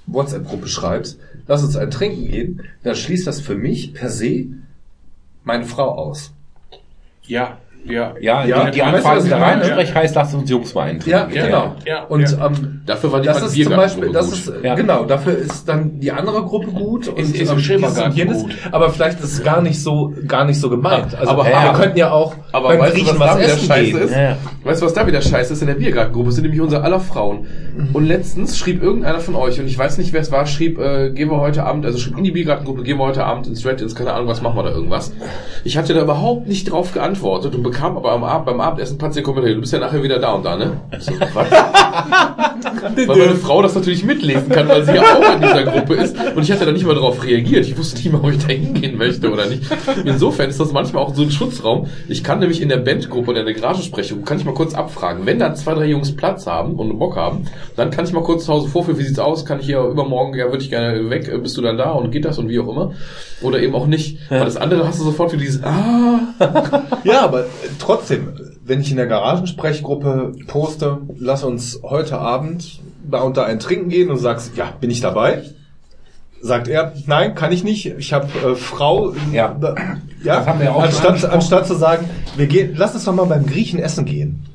WhatsApp-Gruppe 0.07 0.67
schreibst, 0.67 1.19
lass 1.47 1.63
uns 1.63 1.75
ein 1.75 1.91
Trinken 1.91 2.27
gehen, 2.27 2.63
dann 2.83 2.95
schließt 2.95 3.27
das 3.27 3.41
für 3.41 3.55
mich 3.55 3.93
per 3.93 4.09
se 4.09 4.47
meine 5.43 5.65
Frau 5.65 5.91
aus. 5.91 6.33
Ja, 7.23 7.59
ja. 7.85 8.13
ja, 8.19 8.45
Ja, 8.45 8.65
die, 8.65 8.71
die 8.71 8.79
weißt 8.81 8.93
du, 8.93 8.95
Anfrage 8.97 9.17
was 9.17 9.23
ich 9.25 9.29
da 9.29 9.39
meine? 9.39 9.61
reinsprech 9.61 9.95
heißt, 9.95 10.15
lasst 10.15 10.35
uns 10.35 10.49
Jungs 10.49 10.73
mal 10.75 10.81
einen 10.83 10.99
Ja, 11.05 11.25
genau. 11.25 11.75
ja, 11.85 12.03
und 12.03 12.21
ja. 12.29 12.45
Ähm, 12.47 12.81
Dafür 12.85 13.11
war 13.11 13.19
die 13.21 13.27
das 13.27 13.41
ist 13.41 13.63
zum 13.63 13.75
Beispiel, 13.75 14.11
das 14.11 14.31
ist, 14.31 14.51
Ja. 14.63 14.75
genau, 14.75 15.03
dafür 15.05 15.37
ist 15.37 15.67
dann 15.67 15.99
die 15.99 16.11
andere 16.11 16.41
Gruppe 16.43 16.67
gut 16.71 17.07
und 17.09 17.19
Ist- 17.19 17.35
ist 17.35 17.51
ähm, 17.51 17.59
Schrebergarten 17.59 18.11
und 18.11 18.17
jenes, 18.17 18.41
gut. 18.43 18.51
aber 18.71 18.89
vielleicht 18.89 19.19
ist 19.19 19.33
es 19.33 19.43
gar 19.43 19.61
nicht 19.61 19.81
so, 19.81 20.13
gar 20.27 20.45
nicht 20.45 20.59
so 20.59 20.69
gemeint. 20.69 21.15
Also, 21.15 21.31
Aber- 21.31 21.45
wir 21.45 21.57
aber- 21.57 21.79
könnten 21.79 21.97
ja 21.97 22.11
auch 22.11 22.33
Aber 22.51 22.69
beim 22.69 22.79
weißt 22.79 22.93
du, 22.93 22.97
Griechen 22.99 23.19
was 23.19 23.27
da 23.29 23.35
was 23.35 23.43
wieder 23.43 23.57
scheiße 23.75 23.91
gehen. 23.91 24.01
ist? 24.01 24.15
Weißt 24.63 24.81
du, 24.81 24.85
was 24.85 24.93
da 24.93 25.07
wieder 25.07 25.21
scheiße 25.21 25.53
ist 25.53 25.61
in 25.61 25.67
der 25.67 25.75
Biergartengruppe? 25.75 26.31
Sind 26.31 26.43
nämlich 26.43 26.61
unsere 26.61 26.83
aller 26.83 26.99
Frauen. 26.99 27.45
Und 27.93 28.05
letztens 28.05 28.57
schrieb 28.57 28.81
irgendeiner 28.81 29.19
von 29.19 29.35
euch, 29.35 29.59
und 29.59 29.67
ich 29.67 29.77
weiß 29.77 29.97
nicht, 29.97 30.13
wer 30.13 30.21
es 30.21 30.31
war, 30.31 30.45
schrieb, 30.45 30.79
äh, 30.79 31.11
gehen 31.11 31.29
wir 31.29 31.39
heute 31.39 31.63
Abend, 31.65 31.85
also 31.85 31.97
schrieb 31.99 32.17
in 32.17 32.23
die 32.23 32.31
Biergartengruppe, 32.31 32.83
gehen 32.83 32.97
wir 32.97 33.05
heute 33.05 33.23
Abend 33.25 33.47
ins 33.47 33.65
Red, 33.65 33.81
ins 33.81 33.95
keine 33.95 34.13
Ahnung, 34.13 34.27
was 34.27 34.41
machen 34.41 34.57
wir 34.57 34.63
da 34.63 34.71
irgendwas. 34.71 35.13
Ich 35.63 35.77
hatte 35.77 35.93
da 35.93 36.01
überhaupt 36.01 36.47
nicht 36.47 36.71
drauf 36.71 36.91
geantwortet 36.93 37.53
und 37.55 37.63
bekam 37.69 37.97
aber 37.97 38.11
am 38.11 38.23
Abend, 38.23 38.45
beim 38.45 38.61
Abendessen 38.61 38.97
Kommentar, 38.97 39.53
du 39.53 39.61
bist 39.61 39.73
ja 39.73 39.79
nachher 39.79 40.01
wieder 40.01 40.19
da 40.19 40.33
und 40.33 40.45
da, 40.45 40.55
ne? 40.55 40.79
So, 40.99 41.11
was? 41.33 41.47
weil 43.07 43.17
meine 43.17 43.35
Frau 43.35 43.61
das 43.61 43.75
natürlich 43.75 44.03
mitlesen 44.03 44.49
kann, 44.49 44.67
weil 44.67 44.83
sie 44.83 44.95
ja 44.95 45.01
auch 45.01 45.35
in 45.35 45.41
dieser 45.41 45.63
Gruppe 45.63 45.95
ist. 45.95 46.15
Und 46.35 46.43
ich 46.43 46.51
hatte 46.51 46.65
da 46.65 46.71
nicht 46.71 46.85
mal 46.85 46.95
darauf 46.95 47.23
reagiert. 47.23 47.65
Ich 47.65 47.77
wusste 47.77 47.97
nicht 47.97 48.11
mal, 48.11 48.19
ob 48.19 48.31
ich 48.31 48.39
da 48.39 48.47
hingehen 48.47 48.97
möchte 48.97 49.31
oder 49.31 49.47
nicht. 49.47 49.63
Insofern 50.05 50.49
ist 50.49 50.59
das 50.59 50.71
manchmal 50.71 51.03
auch 51.03 51.13
so 51.13 51.23
ein 51.23 51.31
Schutzraum. 51.31 51.87
Ich 52.07 52.23
kann 52.23 52.39
nämlich 52.39 52.61
in 52.61 52.69
der 52.69 52.77
Bandgruppe 52.77 53.31
oder 53.31 53.41
in 53.41 53.45
der 53.45 53.55
Garagensprechung, 53.55 54.23
kann 54.23 54.37
ich 54.37 54.45
mal 54.45 54.53
kurz 54.53 54.73
abfragen. 54.73 55.25
Wenn 55.25 55.39
da 55.39 55.53
zwei, 55.53 55.73
drei 55.73 55.85
Jungs 55.85 56.15
Platz 56.15 56.47
haben 56.47 56.75
und 56.75 56.97
Bock 56.99 57.15
haben, 57.15 57.45
dann 57.75 57.91
kann 57.91 58.05
ich 58.05 58.13
mal 58.13 58.23
kurz 58.23 58.45
zu 58.45 58.53
Hause 58.53 58.67
vorführen, 58.67 58.97
wie 58.99 59.03
sieht's 59.03 59.19
aus? 59.19 59.45
Kann 59.45 59.59
ich 59.59 59.65
hier 59.65 59.81
übermorgen, 59.81 60.37
ja, 60.37 60.45
würde 60.45 60.63
ich 60.63 60.69
gerne 60.69 61.09
weg, 61.09 61.31
bist 61.41 61.57
du 61.57 61.61
dann 61.61 61.77
da 61.77 61.91
und 61.91 62.11
geht 62.11 62.25
das 62.25 62.37
und 62.37 62.49
wie 62.49 62.59
auch 62.59 62.67
immer? 62.67 62.93
Oder 63.41 63.59
eben 63.61 63.75
auch 63.75 63.87
nicht. 63.87 64.17
Weil 64.29 64.45
das 64.45 64.57
andere 64.57 64.87
hast 64.87 64.99
du 64.99 65.03
sofort 65.03 65.33
wie 65.33 65.37
dieses, 65.37 65.63
ah, 65.63 66.19
Ja, 67.03 67.21
aber 67.21 67.45
trotzdem, 67.79 68.33
wenn 68.63 68.81
ich 68.81 68.91
in 68.91 68.97
der 68.97 69.07
Garagensprechgruppe 69.07 70.33
poste, 70.47 70.99
lass 71.17 71.43
uns 71.43 71.79
heute 71.83 72.17
Abend 72.17 72.79
da 73.09 73.21
unter 73.21 73.45
ein 73.45 73.59
Trinken 73.59 73.89
gehen 73.89 74.09
und 74.09 74.17
sagst, 74.17 74.57
ja, 74.57 74.73
bin 74.79 74.89
ich 74.89 75.01
dabei, 75.01 75.43
sagt 76.41 76.67
er, 76.67 76.93
nein, 77.05 77.35
kann 77.35 77.51
ich 77.51 77.63
nicht. 77.63 77.85
Ich 77.85 78.13
habe 78.13 78.27
äh, 78.27 78.55
Frau. 78.55 79.13
Ja. 79.31 79.55
Ja. 80.23 80.37
Das 80.37 80.47
haben 80.47 80.59
wir 80.59 80.75
auch 80.75 80.83
anstatt, 80.83 81.23
anstatt 81.25 81.67
zu 81.67 81.75
sagen, 81.75 82.09
wir 82.35 82.47
gehen, 82.47 82.73
lass 82.75 82.93
uns 82.93 83.05
doch 83.05 83.13
mal 83.13 83.25
beim 83.25 83.45
Griechen 83.45 83.79
essen 83.79 84.05
gehen. 84.05 84.45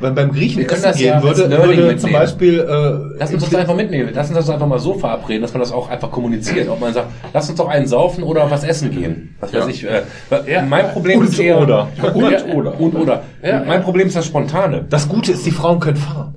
Wenn 0.00 0.14
beim 0.14 0.32
Griechen 0.32 0.58
Wir 0.58 0.66
können 0.66 0.84
essen 0.84 0.92
das 0.92 1.00
ja 1.00 1.20
gehen 1.20 1.22
würde, 1.22 1.50
würde 1.50 1.96
zum. 1.96 2.12
Beispiel 2.12 2.60
äh, 2.60 3.18
Lass 3.18 3.32
uns 3.32 3.44
das 3.44 3.54
einfach 3.54 3.74
mitnehmen. 3.74 4.10
Lass 4.14 4.28
uns 4.28 4.36
das 4.36 4.50
einfach 4.50 4.66
mal 4.66 4.78
so 4.78 4.94
verabreden, 4.94 5.42
dass 5.42 5.52
man 5.52 5.60
das 5.60 5.72
auch 5.72 5.88
einfach 5.88 6.10
kommuniziert. 6.10 6.68
Ob 6.68 6.80
man 6.80 6.92
sagt, 6.92 7.08
lass 7.32 7.48
uns 7.48 7.58
doch 7.58 7.68
einen 7.68 7.86
saufen 7.86 8.22
oder 8.22 8.50
was 8.50 8.64
essen 8.64 8.90
gehen. 8.90 9.34
Was 9.40 9.52
weiß 9.52 9.66
ich. 9.68 9.84
Äh, 9.84 10.02
weil 10.30 10.66
mein 10.68 10.90
Problem 10.92 11.20
Und 11.20 11.28
ist 11.28 11.38
eher... 11.38 11.60
oder. 11.60 11.88
Und 12.02 12.14
Und 12.14 12.54
oder. 12.54 12.80
Und 12.80 12.94
oder. 12.94 13.22
mein 13.66 13.82
Problem 13.82 14.06
ist 14.06 14.16
das 14.16 14.26
Spontane. 14.26 14.84
das 14.88 15.08
Gute 15.08 15.32
ist, 15.32 15.44
die 15.44 15.50
Frauen 15.50 15.80
können 15.80 15.96
fahren. 15.96 16.34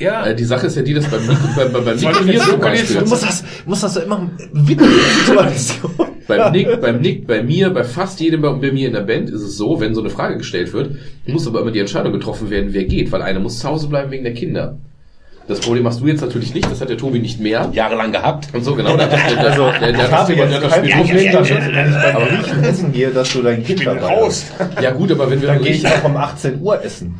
Ja. 0.00 0.26
Äh, 0.26 0.34
die 0.34 0.44
Sache 0.44 0.66
ist 0.66 0.76
ja 0.76 0.82
die, 0.82 0.94
dass 0.94 1.06
beim 1.06 1.26
beim, 1.26 1.72
beim, 1.72 1.84
beim 1.84 1.98
jetzt 1.98 2.02
zum 2.02 2.90
so 2.92 3.00
Du 3.00 3.08
musst 3.08 3.22
das, 3.22 3.44
musst 3.66 3.82
das 3.82 3.96
immer 3.96 4.28
witzige 4.52 4.90
Situation. 5.26 6.09
Beim 6.26 6.52
Nick, 6.52 6.80
beim 6.80 7.00
Nick, 7.00 7.26
bei 7.26 7.42
mir, 7.42 7.70
bei 7.70 7.84
fast 7.84 8.20
jedem 8.20 8.42
bei, 8.42 8.50
bei 8.52 8.72
mir 8.72 8.86
in 8.86 8.94
der 8.94 9.02
Band 9.02 9.30
ist 9.30 9.42
es 9.42 9.56
so, 9.56 9.80
wenn 9.80 9.94
so 9.94 10.00
eine 10.00 10.10
Frage 10.10 10.38
gestellt 10.38 10.72
wird, 10.72 10.96
muss 11.26 11.46
aber 11.46 11.60
immer 11.60 11.70
die 11.70 11.80
Entscheidung 11.80 12.12
getroffen 12.12 12.50
werden, 12.50 12.70
wer 12.72 12.84
geht, 12.84 13.10
weil 13.12 13.22
einer 13.22 13.40
muss 13.40 13.58
zu 13.58 13.68
Hause 13.68 13.88
bleiben 13.88 14.10
wegen 14.10 14.24
der 14.24 14.34
Kinder. 14.34 14.76
Das 15.48 15.58
Problem 15.58 15.84
hast 15.84 16.00
du 16.00 16.06
jetzt 16.06 16.20
natürlich 16.20 16.54
nicht, 16.54 16.70
das 16.70 16.80
hat 16.80 16.90
der 16.90 16.96
Tobi 16.96 17.18
nicht 17.18 17.40
mehr. 17.40 17.70
Jahrelang 17.72 18.12
gehabt. 18.12 18.54
Und 18.54 18.62
so 18.62 18.76
genau, 18.76 18.96
der, 18.96 19.08
der, 19.08 19.50
Also, 19.50 19.72
der, 19.80 19.92
der, 19.92 20.04
ich 20.06 20.10
habe 20.12 20.32
jetzt 20.32 20.52
der, 20.52 20.60
kein 20.70 20.84
der, 20.84 20.96
Problem 20.96 21.22
der, 21.22 21.32
damit, 21.32 21.50
wenn 21.50 21.90
ich 21.90 21.96
beim 21.96 22.28
Griechen 22.28 22.64
essen 22.64 22.92
gehe, 22.92 23.10
dass 23.10 23.32
du 23.32 23.42
dein 23.42 23.64
Kind 23.64 23.84
dabei 23.84 24.14
raus. 24.14 24.46
hast. 24.56 24.80
Ja 24.80 24.92
gut, 24.92 25.10
aber 25.10 25.28
wenn 25.28 25.40
wir 25.40 25.48
Dann 25.48 25.56
dann 25.56 25.64
gehe 25.64 25.74
ich 25.74 25.86
auch 25.86 26.04
um 26.04 26.16
18 26.16 26.60
Uhr 26.60 26.84
essen. 26.84 27.18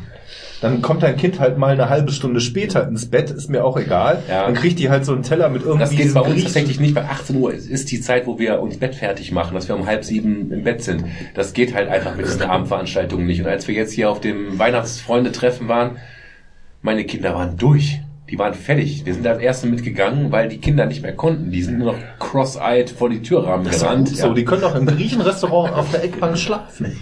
Dann 0.61 0.81
kommt 0.83 1.01
dein 1.03 1.17
Kind 1.17 1.39
halt 1.39 1.57
mal 1.57 1.71
eine 1.73 1.89
halbe 1.89 2.11
Stunde 2.11 2.39
später 2.39 2.87
ins 2.87 3.09
Bett, 3.09 3.31
ist 3.31 3.49
mir 3.49 3.65
auch 3.65 3.77
egal. 3.77 4.21
Ja. 4.29 4.45
Dann 4.45 4.53
kriegt 4.53 4.77
die 4.79 4.89
halt 4.91 5.05
so 5.05 5.11
einen 5.13 5.23
Teller 5.23 5.49
mit 5.49 5.63
irgendwie 5.63 5.79
Das 5.79 5.89
geht 5.89 6.13
bei 6.13 6.19
uns 6.21 6.29
Griechen- 6.29 6.43
tatsächlich 6.43 6.79
nicht. 6.79 6.93
Bei 6.93 7.03
18 7.05 7.35
Uhr 7.37 7.51
ist- 7.53 7.67
ist 7.67 7.89
die 7.91 7.99
Zeit, 7.99 8.27
wo 8.27 8.37
wir 8.37 8.61
uns 8.61 8.77
Bett 8.77 8.93
fertig 8.95 9.31
machen, 9.31 9.55
dass 9.55 9.67
wir 9.67 9.75
um 9.75 9.87
halb 9.87 10.05
sieben 10.05 10.51
im 10.51 10.63
Bett 10.63 10.83
sind. 10.83 11.03
Das 11.33 11.53
geht 11.53 11.73
halt 11.73 11.89
einfach 11.89 12.15
mit 12.15 12.27
diesen 12.27 12.43
Abendveranstaltungen 12.43 13.25
nicht. 13.25 13.41
Und 13.41 13.47
als 13.47 13.67
wir 13.67 13.73
jetzt 13.75 13.91
hier 13.93 14.09
auf 14.11 14.21
dem 14.21 14.59
Weihnachtsfreunde-Treffen 14.59 15.67
waren, 15.67 15.97
meine 16.83 17.05
Kinder 17.05 17.33
waren 17.33 17.57
durch. 17.57 17.99
Die 18.31 18.39
waren 18.39 18.53
fertig. 18.53 19.05
Wir 19.05 19.13
sind 19.13 19.27
als 19.27 19.41
Erste 19.41 19.67
mitgegangen, 19.67 20.31
weil 20.31 20.47
die 20.47 20.57
Kinder 20.57 20.85
nicht 20.85 21.03
mehr 21.03 21.13
konnten. 21.13 21.51
Die 21.51 21.61
sind 21.61 21.79
nur 21.79 21.91
noch 21.91 21.99
cross-eyed 22.17 22.89
vor 22.89 23.09
die 23.09 23.21
Türrahmen 23.21 23.69
gerannt. 23.69 24.07
So, 24.07 24.33
die 24.33 24.45
können 24.45 24.61
doch 24.61 24.73
im 24.73 24.85
Griechenrestaurant 24.85 25.73
auf 25.73 25.91
der 25.91 26.05
Eckbank 26.05 26.37
schlafen. 26.37 26.95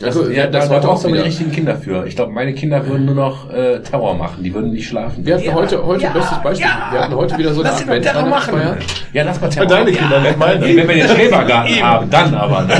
Das, 0.00 0.16
Also, 0.16 0.28
ja, 0.28 0.48
das 0.48 0.68
da, 0.68 0.80
brauchst 0.80 1.04
du 1.04 1.08
aber 1.08 1.18
die 1.18 1.22
richtigen 1.22 1.52
Kinder 1.52 1.76
für. 1.76 2.04
Ich 2.08 2.16
glaube, 2.16 2.32
meine 2.32 2.52
Kinder 2.52 2.84
würden 2.84 3.06
nur 3.06 3.14
noch 3.14 3.48
äh, 3.52 3.78
Terror 3.78 4.16
machen. 4.16 4.42
Die 4.42 4.52
würden 4.52 4.72
nicht 4.72 4.88
schlafen. 4.88 5.24
wir 5.24 5.36
hatten 5.36 5.54
heute, 5.54 5.86
heute 5.86 6.10
bestes 6.12 6.42
Beispiel, 6.42 6.66
wir 6.90 7.00
hatten 7.00 7.14
heute 7.14 7.38
wieder 7.38 7.54
so 7.54 7.62
eine 7.62 7.70
Lass 7.70 7.86
doch 7.86 8.00
Terror 8.00 8.26
machen. 8.26 8.54
Adventsfeier. 8.54 9.12
Ja, 9.12 9.22
lass 9.22 9.40
mal 9.40 9.48
Terror 9.50 9.68
Deine 9.68 9.90
machen. 9.92 10.00
Kinder, 10.00 10.20
nicht 10.20 10.38
meine. 10.38 10.60
Wenn 10.62 10.76
wir 10.88 10.94
den 10.94 11.08
Schrebergarten 11.08 11.80
haben, 11.80 12.10
dann 12.10 12.34
aber. 12.34 12.62
Ne? 12.62 12.74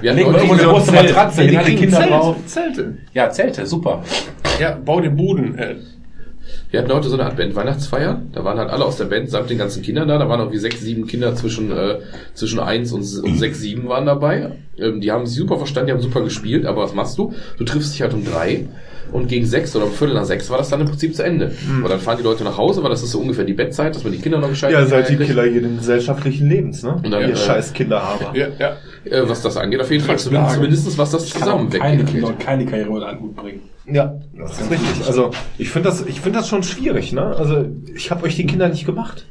Wir 0.00 0.12
Legen 0.12 0.32
irgendwo 0.32 0.52
eine 0.52 0.62
große 0.62 0.92
Matratze, 0.92 1.42
legen 1.42 1.56
alle 1.56 1.74
Kinder 1.74 2.00
drauf. 2.00 2.36
Zelte. 2.46 2.94
Ja, 3.12 3.28
Zelte, 3.30 3.66
super. 3.66 4.04
Ja, 4.60 4.78
bau 4.84 5.00
den 5.00 5.16
Buden. 5.16 5.58
Äh, 5.58 5.74
Wir 6.70 6.80
hatten 6.80 6.92
heute 6.92 7.08
so 7.08 7.14
eine 7.14 7.26
Advent-Weihnachtsfeier. 7.26 8.22
Da 8.32 8.44
waren 8.44 8.58
halt 8.58 8.70
alle 8.70 8.84
aus 8.84 8.96
der 8.96 9.06
Band 9.06 9.28
samt 9.28 9.50
den 9.50 9.58
ganzen 9.58 9.82
Kindern 9.82 10.06
da. 10.06 10.18
Da 10.18 10.28
waren 10.28 10.38
noch 10.38 10.52
wie 10.52 10.58
sechs, 10.58 10.80
sieben 10.80 11.06
Kinder 11.06 11.34
zwischen, 11.34 11.72
äh, 11.72 11.98
zwischen 12.34 12.60
eins 12.60 12.92
und, 12.92 13.00
und 13.00 13.38
sechs, 13.38 13.58
sieben 13.58 13.88
waren 13.88 14.06
dabei. 14.06 14.52
Ähm, 14.78 15.00
die 15.00 15.10
haben 15.10 15.26
sich 15.26 15.36
super 15.36 15.56
verstanden, 15.56 15.88
die 15.88 15.92
haben 15.94 16.00
super 16.00 16.22
gespielt. 16.22 16.66
Aber 16.66 16.82
was 16.82 16.94
machst 16.94 17.18
du? 17.18 17.34
Du 17.58 17.64
triffst 17.64 17.94
dich 17.94 18.02
halt 18.02 18.14
um 18.14 18.24
drei. 18.24 18.68
Und 19.10 19.26
gegen 19.26 19.44
sechs 19.44 19.74
oder 19.74 19.86
um 19.86 19.90
Viertel 19.90 20.14
nach 20.14 20.24
sechs 20.24 20.48
war 20.50 20.58
das 20.58 20.68
dann 20.68 20.82
im 20.82 20.86
Prinzip 20.86 21.16
zu 21.16 21.24
Ende. 21.24 21.48
Hm. 21.48 21.80
Aber 21.80 21.88
dann 21.88 21.98
fahren 21.98 22.18
die 22.18 22.22
Leute 22.22 22.44
nach 22.44 22.56
Hause, 22.56 22.84
weil 22.84 22.90
das 22.90 23.02
ist 23.02 23.10
so 23.10 23.18
ungefähr 23.18 23.44
die 23.44 23.54
Bettzeit, 23.54 23.96
dass 23.96 24.04
man 24.04 24.12
die 24.12 24.20
Kinder 24.20 24.38
noch 24.38 24.48
gescheit 24.48 24.72
Ja, 24.72 24.86
seid 24.86 25.08
die 25.08 25.16
Killer 25.16 25.46
jeden 25.46 25.78
gesellschaftlichen 25.78 26.48
Lebens, 26.48 26.84
ne? 26.84 27.00
Und 27.02 27.10
dann, 27.10 27.22
Ihr 27.22 27.30
äh, 27.30 27.36
scheiß 27.36 27.72
Kinderhaber. 27.72 28.30
ja, 28.34 28.46
ja. 28.60 28.76
Äh, 29.04 29.28
was 29.28 29.42
das 29.42 29.56
angeht, 29.56 29.80
auf 29.80 29.90
jeden 29.90 30.04
Fall. 30.04 30.16
Zumindest, 30.16 30.54
zumindest 30.54 30.98
was 30.98 31.10
das 31.10 31.26
zusammen 31.26 31.70
keine. 31.70 32.04
Kinder 32.04 32.28
und 32.28 32.38
keine 32.38 32.64
Karriere 32.66 32.90
unter 32.90 33.08
einen 33.08 33.20
Hut 33.20 33.34
bringen. 33.34 33.62
Ja, 33.92 34.14
das 34.38 34.60
ist 34.60 34.70
richtig. 34.70 35.06
Also 35.06 35.30
ich 35.58 35.70
finde 35.70 35.88
das, 35.88 36.04
ich 36.06 36.20
finde 36.20 36.38
das 36.38 36.48
schon 36.48 36.62
schwierig, 36.62 37.12
ne? 37.12 37.22
Also 37.22 37.66
ich 37.94 38.10
habe 38.10 38.24
euch 38.24 38.36
die 38.36 38.46
Kinder 38.46 38.68
nicht 38.68 38.86
gemacht. 38.86 39.26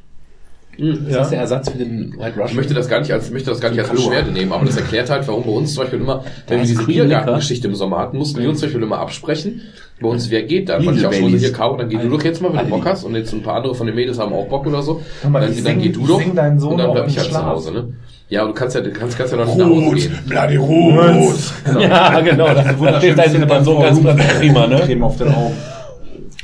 Das 0.77 1.13
Ja. 1.13 1.21
ist 1.23 1.29
der 1.31 1.39
Ersatz 1.41 1.69
für 1.69 1.77
den 1.77 2.13
White 2.13 2.31
Russian. 2.39 2.47
Ich 2.47 2.55
möchte 2.55 2.73
das 2.73 2.87
gar 2.87 2.99
nicht 3.01 3.11
als, 3.11 3.27
ich 3.27 3.33
möchte 3.33 3.49
das 3.49 3.59
gar 3.59 3.69
nicht 3.69 3.79
als 3.79 3.89
Beschwerde 3.89 4.31
nehmen, 4.31 4.53
aber 4.53 4.65
das 4.65 4.77
erklärt 4.77 5.09
halt, 5.09 5.27
warum 5.27 5.43
bei 5.43 5.49
uns 5.51 5.73
zum 5.73 5.83
Beispiel 5.83 5.99
immer, 5.99 6.23
wenn 6.47 6.59
wir 6.61 6.65
diese 6.67 6.85
Biergartengeschichte 6.85 7.67
im 7.67 7.75
Sommer 7.75 7.97
hatten, 7.97 8.17
mussten 8.17 8.39
wir 8.41 8.47
uns 8.47 8.59
zum 8.59 8.67
Beispiel 8.67 8.83
immer 8.83 8.99
absprechen. 8.99 9.61
Bei 9.99 10.07
uns, 10.07 10.29
wer 10.29 10.43
geht 10.43 10.69
da? 10.69 10.79
Fand 10.79 10.97
ich 10.97 11.05
auch 11.05 11.11
schon 11.11 11.31
so, 11.31 11.37
hier, 11.37 11.51
Caro, 11.51 11.75
dann 11.75 11.89
geh 11.89 11.97
du 11.97 12.07
doch 12.07 12.23
jetzt 12.23 12.41
mal, 12.41 12.53
wenn 12.53 12.59
du 12.59 12.69
Bock 12.69 12.85
hast. 12.85 13.03
Und 13.03 13.15
jetzt 13.15 13.33
ein 13.33 13.41
paar 13.43 13.55
andere 13.55 13.75
von 13.75 13.87
den 13.87 13.95
Mädels 13.95 14.17
haben 14.19 14.31
auch 14.31 14.47
Bock 14.47 14.65
oder 14.65 14.81
so. 14.81 15.01
mal, 15.29 15.41
dann, 15.41 15.63
dann 15.63 15.79
geh 15.81 15.89
du 15.89 16.07
doch. 16.07 16.25
und 16.25 16.35
dann 16.37 16.57
bleib 16.93 17.07
ich 17.09 17.17
halt 17.17 17.29
zu. 17.33 17.45
Hause, 17.45 17.73
ne? 17.73 17.93
Ja, 18.29 18.41
aber 18.41 18.49
du 18.49 18.53
kannst 18.53 18.75
ja, 18.75 18.81
du 18.81 18.91
kannst, 18.91 19.17
kannst 19.17 19.33
ja 19.33 19.39
noch 19.39 19.47
nicht 19.47 19.57
nach 19.57 19.65
Hause 19.65 19.95
gehen. 19.95 20.19
bloody 20.27 20.55
rot. 20.57 21.35
Ja, 21.79 22.19
genau. 22.21 22.53
Da 22.53 22.99
steht 22.99 23.17
dein, 23.17 23.47
dein 23.47 23.63
Sohn 23.63 23.81
ganz 23.81 23.99
prima, 24.39 24.67
ne? 24.67 24.81
Creme 24.85 25.03
auf 25.03 25.17
den 25.17 25.29
Augen. 25.29 25.57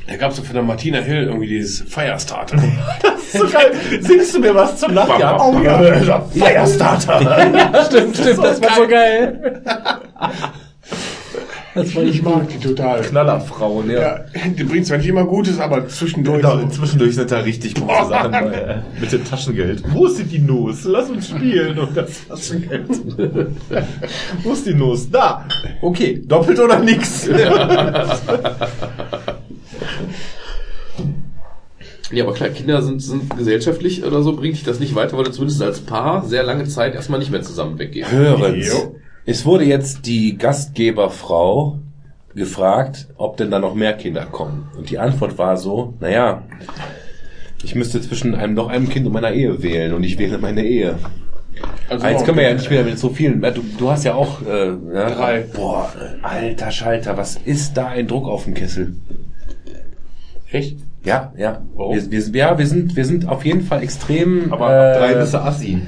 Da 0.07 0.15
gab's 0.17 0.35
doch 0.37 0.43
von 0.45 0.53
der 0.55 0.63
Martina 0.63 0.99
Hill 0.99 1.23
irgendwie 1.23 1.47
dieses 1.47 1.81
Firestarter. 1.81 2.57
Das 3.01 3.41
ist 3.41 3.51
so 3.51 3.57
geil. 3.57 3.71
Singst 4.01 4.35
du 4.35 4.39
mir 4.39 4.55
was 4.55 4.77
zum 4.77 4.93
Nachjahr? 4.93 5.39
Oh 5.39 5.59
ja. 5.63 6.21
Firestarter. 6.31 7.85
Stimmt, 7.87 8.15
stimmt, 8.15 8.43
das 8.43 8.61
war 8.61 8.75
so 8.75 8.87
geil. 8.87 9.61
Das 11.75 11.93
war 11.93 12.03
Ich 12.03 12.23
mag 12.23 12.47
die 12.47 12.57
total. 12.57 13.01
Knallerfrauen, 13.01 13.89
ja. 13.89 13.99
Ja, 13.99 14.25
die 14.57 14.63
bringt 14.63 14.87
zwar 14.87 14.97
nicht 14.97 15.09
immer 15.09 15.25
Gutes, 15.25 15.59
aber 15.59 15.87
zwischendurch. 15.89 16.41
Genau, 16.41 16.59
so. 16.59 16.67
zwischendurch 16.69 17.15
sind 17.15 17.29
da 17.29 17.39
richtig 17.39 17.75
gute 17.75 18.05
Sachen 18.07 18.31
bei, 18.31 18.81
mit 18.99 19.11
dem 19.11 19.25
Taschengeld. 19.25 19.83
Wo 19.91 20.05
ist 20.05 20.23
die 20.31 20.39
Nuss? 20.39 20.85
Lass 20.85 21.09
uns 21.09 21.27
spielen 21.29 21.77
und 21.77 21.95
das 21.95 22.27
Taschengeld. 22.27 22.87
Wo 24.43 24.53
ist 24.53 24.65
die 24.65 24.73
Nuss? 24.73 25.11
Da. 25.11 25.45
Okay, 25.81 26.21
doppelt 26.25 26.59
oder 26.59 26.79
nix? 26.79 27.29
Ja, 32.11 32.23
aber 32.23 32.33
klar, 32.33 32.49
Kinder 32.49 32.83
sind, 32.83 33.01
sind 33.01 33.35
gesellschaftlich 33.35 34.03
oder 34.03 34.21
so, 34.21 34.35
bringt 34.35 34.55
dich 34.55 34.63
das 34.63 34.79
nicht 34.79 34.93
weiter, 34.93 35.17
weil 35.17 35.23
du 35.23 35.31
zumindest 35.31 35.61
als 35.63 35.81
Paar 35.81 36.23
sehr 36.23 36.43
lange 36.43 36.65
Zeit 36.65 36.93
erstmal 36.93 37.17
nicht 37.17 37.31
mehr 37.31 37.41
zusammen 37.41 37.79
weggehst. 37.79 38.11
Hören's. 38.11 38.71
Es 39.27 39.43
wurde 39.45 39.65
jetzt 39.65 40.05
die 40.05 40.37
Gastgeberfrau 40.37 41.79
gefragt, 42.35 43.07
ob 43.17 43.37
denn 43.37 43.49
da 43.49 43.57
noch 43.57 43.73
mehr 43.73 43.93
Kinder 43.93 44.25
kommen. 44.25 44.69
Und 44.77 44.91
die 44.91 44.99
Antwort 44.99 45.37
war 45.39 45.57
so, 45.57 45.95
naja, 45.99 46.43
ich 47.63 47.73
müsste 47.73 47.99
zwischen 48.01 48.35
einem 48.35 48.53
noch 48.53 48.67
einem 48.67 48.87
Kind 48.87 49.07
und 49.07 49.13
meiner 49.13 49.31
Ehe 49.31 49.63
wählen 49.63 49.93
und 49.93 50.03
ich 50.03 50.19
wähle 50.19 50.37
meine 50.37 50.63
Ehe. 50.63 50.99
Also 51.89 52.05
Ah, 52.05 52.11
jetzt 52.11 52.25
können 52.25 52.37
wir 52.37 52.47
ja 52.47 52.53
nicht 52.53 52.69
mehr 52.69 52.83
mit 52.83 52.99
so 52.99 53.09
vielen. 53.09 53.41
Du, 53.41 53.63
du 53.77 53.89
hast 53.89 54.03
ja 54.03 54.13
auch 54.13 54.41
äh, 54.45 54.67
ja, 54.93 55.09
Drei. 55.09 55.45
Boah, 55.55 55.91
äh, 55.99 56.23
alter 56.23 56.69
Schalter, 56.69 57.17
was 57.17 57.37
ist 57.37 57.77
da 57.77 57.87
ein 57.87 58.07
Druck 58.07 58.27
auf 58.27 58.43
dem 58.43 58.53
Kessel? 58.53 58.95
Echt? 60.51 60.77
Ja, 61.03 61.33
ja. 61.35 61.61
Warum? 61.73 61.95
Wir, 61.95 62.11
wir, 62.11 62.39
ja, 62.39 62.57
wir 62.57 62.67
sind, 62.67 62.95
wir 62.95 63.05
sind 63.05 63.27
auf 63.27 63.43
jeden 63.45 63.61
Fall 63.61 63.81
extrem 63.81 64.53
Aber 64.53 64.67
ab 64.67 64.97
drei 64.99 65.13
äh, 65.13 65.15
bist 65.15 65.33
du 65.33 65.37
Assi. 65.39 65.81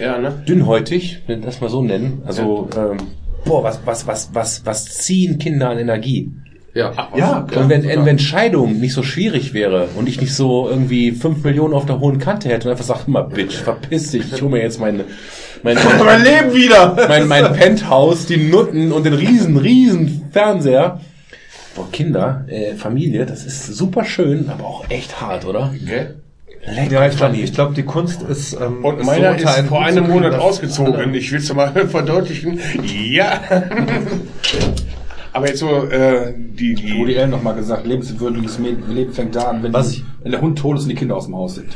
Ja, 0.00 0.18
ne? 0.18 0.42
dünnhäutig, 0.48 1.22
wenn 1.26 1.40
wir 1.40 1.46
das 1.46 1.60
mal 1.60 1.68
so 1.68 1.82
nennen. 1.82 2.22
Also, 2.26 2.68
ähm, 2.76 2.98
boah, 3.44 3.62
was, 3.62 3.80
was, 3.84 4.06
was, 4.06 4.30
was, 4.32 4.64
was 4.64 4.84
ziehen 4.86 5.38
Kinder 5.38 5.70
an 5.70 5.78
Energie? 5.78 6.30
Ja. 6.74 6.92
Ja, 7.16 7.46
und 7.56 7.68
wenn, 7.68 7.84
wenn 7.84 8.18
Scheidung 8.18 8.78
nicht 8.78 8.92
so 8.92 9.02
schwierig 9.02 9.52
wäre 9.52 9.88
und 9.96 10.08
ich 10.08 10.20
nicht 10.20 10.34
so 10.34 10.68
irgendwie 10.68 11.10
fünf 11.10 11.42
Millionen 11.42 11.74
auf 11.74 11.84
der 11.84 11.98
hohen 11.98 12.18
Kante 12.18 12.48
hätte 12.48 12.68
und 12.68 12.72
einfach 12.72 12.84
sag, 12.84 13.08
mal, 13.08 13.22
Bitch, 13.22 13.56
verpiss 13.56 14.12
dich, 14.12 14.32
ich 14.32 14.40
hole 14.40 14.52
mir 14.52 14.62
jetzt 14.62 14.78
meine, 14.78 15.04
meine, 15.64 15.80
mein 16.04 16.22
Leben 16.22 16.54
wieder. 16.54 16.96
mein, 17.08 17.26
mein 17.26 17.52
Penthouse, 17.54 18.26
die 18.26 18.36
Nutten 18.36 18.92
und 18.92 19.04
den 19.04 19.14
riesen, 19.14 19.56
riesen 19.56 20.28
Fernseher. 20.30 21.00
Boah, 21.74 21.90
Kinder, 21.90 22.44
äh, 22.48 22.74
Familie, 22.74 23.26
das 23.26 23.44
ist 23.44 23.66
super 23.66 24.04
schön, 24.04 24.48
aber 24.48 24.64
auch 24.64 24.88
echt 24.90 25.20
hart, 25.20 25.44
oder? 25.44 25.74
Gell? 25.84 26.20
Lecker, 26.66 26.92
Ja, 26.92 27.06
ich 27.06 27.16
glaube, 27.16 27.36
glaub, 27.52 27.74
die 27.74 27.82
Kunst 27.84 28.22
ist. 28.22 28.52
Ähm, 28.52 28.84
Und 28.84 29.00
ist 29.00 29.06
meiner 29.06 29.38
so 29.38 29.48
ist 29.48 29.66
vor 29.68 29.84
einem 29.84 30.08
Monat 30.08 30.34
ausgezogen. 30.34 31.14
Ich 31.20 31.32
will's 31.32 31.52
mal 31.52 31.72
verdeutlichen. 31.88 32.60
Ja. 32.84 33.40
Aber 35.32 35.46
jetzt 35.46 35.60
so, 35.60 35.84
äh, 35.84 36.34
die, 36.36 36.76
Woody 36.98 37.12
die, 37.12 37.18
Allen 37.18 37.30
noch 37.30 37.42
mal 37.42 37.52
gesagt, 37.52 37.86
lebenswürdiges 37.86 38.58
Leben 38.58 39.12
fängt 39.12 39.36
da 39.36 39.42
an, 39.50 39.62
wenn, 39.62 39.72
Was 39.72 39.90
die, 39.90 39.96
ich- 39.98 40.04
wenn 40.22 40.32
der 40.32 40.40
Hund 40.40 40.58
tot 40.58 40.76
ist 40.76 40.82
und 40.82 40.88
die 40.90 40.94
Kinder 40.96 41.16
aus 41.16 41.26
dem 41.26 41.36
Haus 41.36 41.54
sind. 41.54 41.68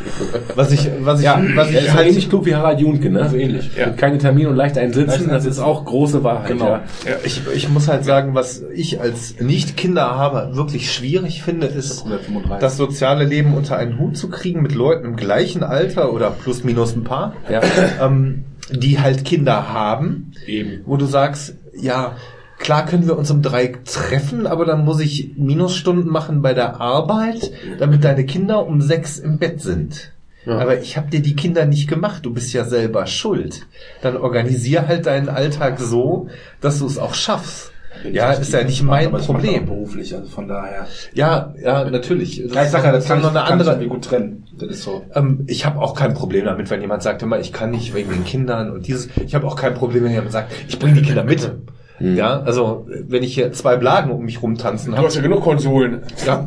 Was 0.55 0.71
ich, 0.73 0.91
was 1.01 1.21
ich, 1.21 1.25
Ja, 1.25 1.41
was 1.55 1.71
ich 1.71 1.77
ist 1.77 1.95
halt 1.95 2.09
ähnlich 2.09 2.29
klug 2.29 2.45
wie 2.47 2.55
Harald 2.55 2.81
Junke, 2.81 3.09
ne? 3.11 3.29
So 3.31 3.37
ähnlich. 3.37 3.71
Ja. 3.77 3.91
Keine 3.91 4.19
Termine 4.19 4.49
und 4.51 4.57
leicht 4.57 4.77
einsitzen, 4.77 5.07
Leicht 5.29 5.31
das 5.31 5.47
ist 5.47 5.61
auch 5.61 5.85
große 5.85 6.25
Wahrheit. 6.25 6.49
Genau. 6.49 6.67
Ja. 6.69 6.83
Ich, 7.25 7.41
ich 7.55 7.69
muss 7.71 7.89
halt 7.89 8.05
sagen, 8.05 8.35
was 8.35 8.63
ich 8.75 9.01
als 9.01 9.41
Nicht-Kinderhaber 9.41 10.57
wirklich 10.57 10.93
schwierig 10.93 11.43
finde, 11.43 11.67
ist, 11.69 12.01
135. 12.05 12.61
das 12.61 12.77
soziale 12.77 13.25
Leben 13.25 13.55
unter 13.55 13.77
einen 13.77 13.99
Hut 13.99 14.17
zu 14.17 14.29
kriegen 14.31 14.63
mit 14.63 14.75
Leuten 14.75 15.05
im 15.07 15.17
gleichen 15.17 15.63
Alter 15.63 16.13
oder 16.13 16.31
plus 16.31 16.65
minus 16.65 16.95
ein 16.97 17.05
paar, 17.05 17.35
Ja. 17.51 17.61
ähm, 18.03 18.45
die 18.71 18.99
halt 19.01 19.25
Kinder 19.25 19.73
haben, 19.73 20.33
Eben. 20.47 20.81
wo 20.87 20.97
du 20.97 21.07
sagst, 21.07 21.57
ja, 21.81 22.17
klar 22.65 22.85
können 22.87 23.07
wir 23.07 23.17
uns 23.17 23.31
um 23.31 23.43
drei 23.43 23.73
treffen, 23.85 24.47
aber 24.49 24.65
dann 24.65 24.85
muss 24.85 24.99
ich 25.01 25.35
Minusstunden 25.37 26.11
machen 26.11 26.43
bei 26.43 26.55
der 26.55 26.81
Arbeit, 26.81 27.53
damit 27.79 28.03
deine 28.03 28.25
Kinder 28.25 28.67
um 28.67 28.81
sechs 28.83 29.19
im 29.19 29.39
Bett 29.39 29.61
sind. 29.61 30.11
Aber 30.47 30.79
ich 30.79 30.97
habe 30.99 31.09
dir 31.11 31.23
die 31.23 31.37
Kinder 31.37 31.65
nicht 31.65 31.89
gemacht, 31.89 32.27
du 32.27 32.33
bist 32.35 32.53
ja 32.53 32.65
selber 32.65 33.07
schuld. 33.07 33.67
Dann 34.03 34.17
organisier 34.17 34.87
halt 34.89 35.07
deinen 35.07 35.29
Alltag 35.31 35.79
so, 35.81 36.29
dass 36.61 36.81
du 36.81 36.87
es 36.87 36.99
auch 36.99 37.15
schaffst. 37.15 37.71
Ja, 38.13 38.33
ist 38.33 38.53
ja 38.53 38.65
nicht 38.65 38.83
mein 38.83 39.07
Aber 39.07 39.19
Problem. 39.21 39.67
beruflich, 39.67 40.15
also 40.15 40.29
von 40.29 40.49
daher. 40.49 40.87
Ja, 41.15 41.55
ja, 41.63 41.89
natürlich. 41.89 42.43
Das, 42.43 42.53
Ja, 42.53 42.65
ich 42.65 42.71
sag 42.71 42.85
ja, 42.85 42.93
das 42.93 43.07
kann, 43.07 43.23
noch 43.23 43.31
eine 43.31 43.39
kann 43.39 43.47
ich 43.47 43.53
andere. 43.53 43.71
irgendwie 43.71 43.89
gut 43.89 44.05
trennen. 44.05 44.47
Das 44.59 44.69
ist 44.69 44.83
so. 44.83 45.05
Ähm, 45.15 45.45
ich 45.47 45.65
habe 45.65 45.81
auch 45.81 45.95
kein 45.95 46.13
Problem 46.13 46.45
damit, 46.45 46.69
wenn 46.71 46.81
jemand 46.81 47.03
sagt, 47.03 47.23
immer, 47.23 47.39
ich 47.39 47.53
kann 47.53 47.71
nicht 47.71 47.95
wegen 47.95 48.11
den 48.11 48.25
Kindern 48.25 48.71
und 48.71 48.87
dieses. 48.89 49.09
Ich 49.25 49.35
habe 49.35 49.47
auch 49.47 49.57
kein 49.57 49.75
Problem, 49.75 50.05
wenn 50.05 50.13
jemand 50.13 50.33
sagt, 50.33 50.53
ich 50.69 50.79
bringe 50.79 51.01
die 51.01 51.03
Kinder 51.03 51.25
mit. 51.25 51.51
Ja, 52.01 52.41
also 52.41 52.87
wenn 52.89 53.23
ich 53.23 53.35
hier 53.35 53.53
zwei 53.53 53.77
Blagen 53.77 54.11
um 54.11 54.25
mich 54.25 54.43
rumtanzen 54.43 54.91
Du 54.91 54.97
habe, 54.97 55.07
hast 55.07 55.15
ja 55.15 55.23
genug 55.23 55.43
Konsolen. 55.43 56.03
ja, 56.27 56.47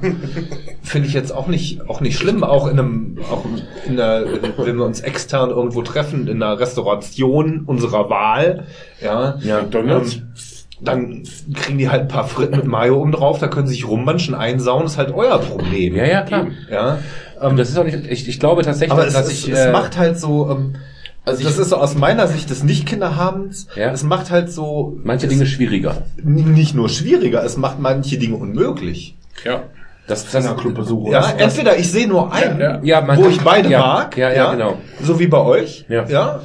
finde 0.84 1.08
ich 1.08 1.14
jetzt 1.14 1.34
auch 1.34 1.48
nicht 1.48 1.90
auch 1.90 2.02
nicht 2.02 2.18
schlimm. 2.18 2.44
Auch 2.44 2.68
in 2.68 2.78
einem, 2.78 3.18
auch 3.32 3.46
in 3.88 3.96
der, 3.96 4.26
wenn 4.58 4.76
wir 4.78 4.84
uns 4.86 5.00
extern 5.00 5.50
irgendwo 5.50 5.82
treffen 5.84 6.28
in 6.28 6.44
einer 6.44 6.60
Restauration 6.60 7.64
unserer 7.66 8.10
Wahl, 8.10 8.66
ja, 9.02 9.38
McDonald's. 9.42 10.16
ähm, 10.16 10.34
dann 10.80 11.24
kriegen 11.56 11.78
die 11.80 11.90
halt 11.90 12.02
ein 12.04 12.08
paar 12.08 12.28
Fritten 12.28 12.58
mit 12.58 12.66
Mayo 12.66 12.98
oben 13.02 13.12
drauf, 13.12 13.40
da 13.40 13.48
können 13.48 13.68
sie 13.68 13.74
sich 13.74 13.88
rummanschen, 13.88 14.36
einsauen, 14.36 14.86
ist 14.86 14.98
halt 14.98 15.12
euer 15.12 15.40
Problem. 15.40 15.96
Ja, 15.96 16.06
ja, 16.06 16.22
klar. 16.22 16.48
Ja, 16.70 17.00
ähm, 17.42 17.58
Das 17.58 17.70
ist 17.70 17.78
auch 17.80 17.84
nicht, 17.84 18.06
ich, 18.08 18.28
ich 18.28 18.40
glaube 18.40 18.62
tatsächlich, 18.64 18.92
aber 18.92 19.08
es, 19.08 19.14
dass 19.14 19.26
es, 19.28 19.32
ich, 19.48 19.52
es 19.52 19.60
äh, 19.60 19.72
macht 19.72 19.98
halt 19.98 20.20
so, 20.20 20.50
ähm, 20.52 20.76
also 21.28 21.44
das 21.44 21.58
ist 21.58 21.70
so 21.70 21.78
aus 21.78 21.96
meiner 21.96 22.28
Sicht 22.28 22.50
des 22.50 22.64
Nicht-Kinderhabens, 22.64 23.68
Ja. 23.76 23.92
es 23.92 24.04
macht 24.04 24.32
halt 24.32 24.52
so 24.52 24.98
manche 25.04 25.28
Dinge 25.28 25.46
schwieriger. 25.46 26.04
nicht 26.24 26.74
nur 26.74 26.90
schwieriger, 26.90 27.44
es 27.44 27.58
macht 27.58 27.80
manche 27.80 28.18
Dinge 28.18 28.36
unmöglich. 28.38 29.16
Ja. 29.44 29.64
Das, 30.08 30.30
das, 30.32 30.56
Clubbesuch. 30.56 31.12
Ja, 31.12 31.32
entweder 31.38 31.78
ich 31.78 31.92
sehe 31.92 32.08
nur 32.08 32.32
einen, 32.34 32.60
Ja, 32.62 32.80
ja, 32.82 33.02
wo 33.18 33.22
kann- 33.24 33.30
ich 33.32 33.42
beide 33.42 33.70
ja, 33.70 33.80
mag, 33.80 34.18
ja, 34.18 34.32
ja, 34.32 34.54
genau. 34.54 34.78
so 35.04 35.20
wie 35.20 35.28
bei 35.28 35.40
euch, 35.40 35.86
Ja. 35.90 36.40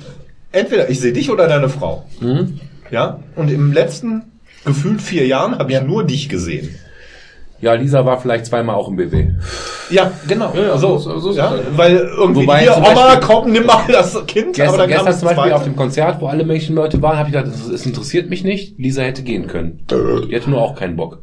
entweder 0.51 0.91
ich 0.91 0.99
sehe 1.01 1.13
dich 1.13 1.31
oder 1.31 1.47
deine 1.47 1.69
Frau, 1.69 2.05
Mhm. 2.21 2.59
ja, 2.91 3.21
und 3.37 3.51
im 3.53 3.73
letzten 3.73 4.23
gefühlt 4.65 5.01
vier 5.01 5.27
Jahren 5.27 5.59
habe 5.59 5.73
ich 5.73 5.81
nur 5.83 6.05
dich 6.05 6.29
gesehen. 6.29 6.75
Ja, 7.63 7.73
Lisa 7.75 8.05
war 8.05 8.21
vielleicht 8.21 8.45
zweimal 8.47 8.75
auch 8.77 8.89
im 8.89 8.97
BW. 8.97 9.29
Ja, 9.89 10.11
genau. 10.29 10.53
Ja, 10.55 10.63
ja, 10.63 10.77
so, 10.79 10.99
so 10.99 11.19
so 11.19 11.33
ja, 11.33 11.47
es 11.47 11.51
halt. 11.51 11.79
weil 11.79 11.97
irgendwie 11.97 12.43
Wobei 12.43 12.61
hier 12.61 12.77
Oma, 12.77 12.93
Beispiel- 12.95 13.21
komm, 13.27 13.53
nimm 13.53 13.65
mal 13.67 13.85
das 13.89 14.13
Kind, 14.27 14.55
Gestern, 14.57 14.79
kam 14.81 14.89
gestern 14.89 15.07
das 15.07 15.19
zum 15.21 15.29
Beispiel 15.29 15.43
zweite. 15.45 15.57
auf 15.57 15.65
dem 15.65 15.77
Konzert, 15.77 16.21
wo 16.21 16.27
alle 16.27 16.45
möglichen 16.45 16.75
Leute 16.75 17.01
waren, 17.01 17.17
habe 17.19 17.29
ich 17.31 17.35
gedacht, 17.35 17.51
das, 17.53 17.71
das 17.71 17.87
interessiert 17.87 18.29
mich 18.29 18.45
nicht. 18.45 18.79
Lisa 18.79 19.03
hätte 19.03 19.23
gehen 19.23 19.47
können. 19.47 19.87
Die 19.91 20.35
hätte 20.35 20.51
nur 20.51 20.61
auch 20.61 20.75
keinen 20.75 20.97
Bock. 20.97 21.21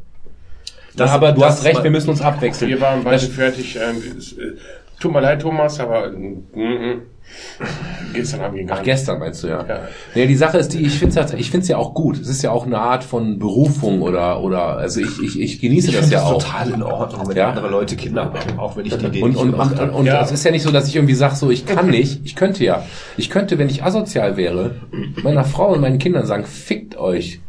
Das- 0.96 1.12
aber 1.12 1.32
du 1.34 1.42
das 1.42 1.58
hast 1.58 1.66
recht, 1.66 1.84
wir 1.84 1.92
müssen 1.92 2.10
uns 2.10 2.22
abwechseln. 2.22 2.70
Wir 2.72 2.82
waren 2.82 3.04
beide 3.04 3.18
Das- 3.18 3.28
fertig. 3.28 3.76
Ähm, 3.78 4.02
es, 4.18 4.34
äh, 4.34 4.54
tut 5.00 5.12
mir 5.14 5.22
leid, 5.22 5.42
Thomas, 5.42 5.80
aber 5.80 6.10
mm, 6.10 6.44
mm, 6.56 7.02
gestern 8.14 8.42
haben 8.42 8.56
wir 8.56 8.66
Ach, 8.70 8.84
gestern 8.84 9.20
meinst 9.20 9.44
du 9.44 9.48
ja. 9.48 9.66
Ja. 9.68 9.80
Nee, 10.16 10.28
die 10.28 10.36
Sache 10.36 10.58
ist 10.58 10.74
die, 10.74 10.86
ich 10.86 10.98
finde 10.98 11.20
es 11.20 11.34
ich 11.34 11.52
find's 11.52 11.68
ja 11.68 11.78
auch 11.78 11.94
gut. 11.94 12.20
Es 12.20 12.28
ist 12.28 12.42
ja 12.42 12.52
auch 12.52 12.66
eine 12.66 12.80
Art 12.80 13.04
von 13.04 13.40
Berufung 13.40 14.02
oder, 14.02 14.42
oder, 14.42 14.78
also 14.78 15.00
ich, 15.02 15.22
ich, 15.22 15.40
ich 15.40 15.60
genieße 15.62 15.90
ich 15.90 15.96
das 15.98 16.10
ja 16.10 16.20
das 16.20 16.28
auch. 16.28 16.42
total 16.44 16.72
in 16.72 16.84
Ordnung, 16.84 17.28
wenn 17.28 17.38
Ja. 17.38 17.50
andere 17.50 17.70
Leute 17.70 17.96
Kinder 17.96 18.26
haben, 18.26 18.60
auch 18.60 18.76
wenn 18.78 18.86
ich 18.86 18.98
die 18.98 19.06
Idee 19.06 19.22
Und, 19.22 19.32
nicht 19.32 19.40
und, 19.42 19.52
gemacht 19.52 19.72
und, 19.74 19.80
habe. 19.80 19.92
und, 19.92 19.98
und 20.00 20.06
Ja. 20.06 20.22
es 20.22 20.32
ist 20.32 20.44
ja 20.44 20.52
nicht 20.52 20.64
so, 20.64 20.72
dass 20.72 20.88
ich 20.88 20.96
irgendwie 20.96 21.16
sage, 21.16 21.36
so, 21.36 21.50
ich 21.50 21.66
kann 21.66 21.90
nicht. 21.90 22.22
Ich 22.26 22.36
könnte 22.36 22.64
ja. 22.64 22.84
Ich 23.18 23.30
könnte, 23.30 23.58
wenn 23.58 23.70
ich 23.70 23.84
asozial 23.84 24.38
wäre, 24.38 24.76
meiner 25.24 25.44
Frau 25.44 25.74
und 25.74 25.82
meinen 25.82 26.00
Kindern 26.00 26.26
sagen, 26.26 26.46
fickt 26.46 26.98
euch. 26.98 27.40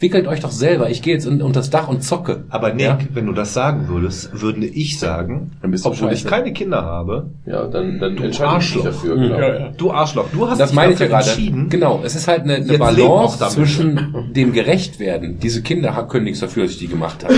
Wickelt 0.00 0.26
euch 0.26 0.40
doch 0.40 0.50
selber. 0.50 0.90
Ich 0.90 1.02
gehe 1.02 1.14
jetzt 1.14 1.26
un- 1.26 1.40
unter 1.40 1.60
das 1.60 1.70
Dach 1.70 1.86
und 1.88 2.02
zocke. 2.02 2.44
Aber 2.50 2.74
Nick, 2.74 2.84
Ja? 2.86 2.98
wenn 3.14 3.26
du 3.26 3.32
das 3.32 3.54
sagen 3.54 3.86
würdest, 3.88 4.38
würde 4.42 4.66
ich 4.66 4.98
sagen, 4.98 5.52
Dann 5.62 5.70
bist 5.70 5.84
du 5.84 5.90
obwohl 5.90 6.12
ich 6.12 6.18
scheiße. 6.20 6.28
keine 6.28 6.52
Kinder 6.52 6.82
habe, 6.82 7.30
Ja, 7.46 7.66
dann, 7.68 8.00
dann 8.00 8.16
entscheide 8.18 8.28
ich 8.28 8.34
mich 8.34 8.42
Arschloch. 8.42 8.84
dafür. 8.84 9.14
Genau. 9.16 9.38
Ja, 9.38 9.58
ja. 9.60 9.68
du 9.76 9.92
Arschloch, 9.92 10.26
du 10.32 10.48
hast 10.48 10.58
Das 10.60 10.70
dich 10.70 10.76
meine 10.76 10.92
ich 10.94 10.98
ja 10.98 11.06
gerade. 11.06 11.24
entschieden. 11.30 11.68
Genau, 11.70 12.02
es 12.04 12.16
ist 12.16 12.26
halt 12.28 12.42
eine, 12.42 12.54
eine 12.56 12.76
Balance 12.78 13.48
zwischen 13.50 14.32
dem 14.34 14.52
Gerechtwerden. 14.52 15.38
Diese 15.38 15.62
Kinder 15.62 15.92
können 16.10 16.24
nichts 16.24 16.40
dafür, 16.40 16.64
dass 16.64 16.72
ich 16.72 16.78
die 16.78 16.88
gemacht 16.88 17.22
habe. 17.24 17.34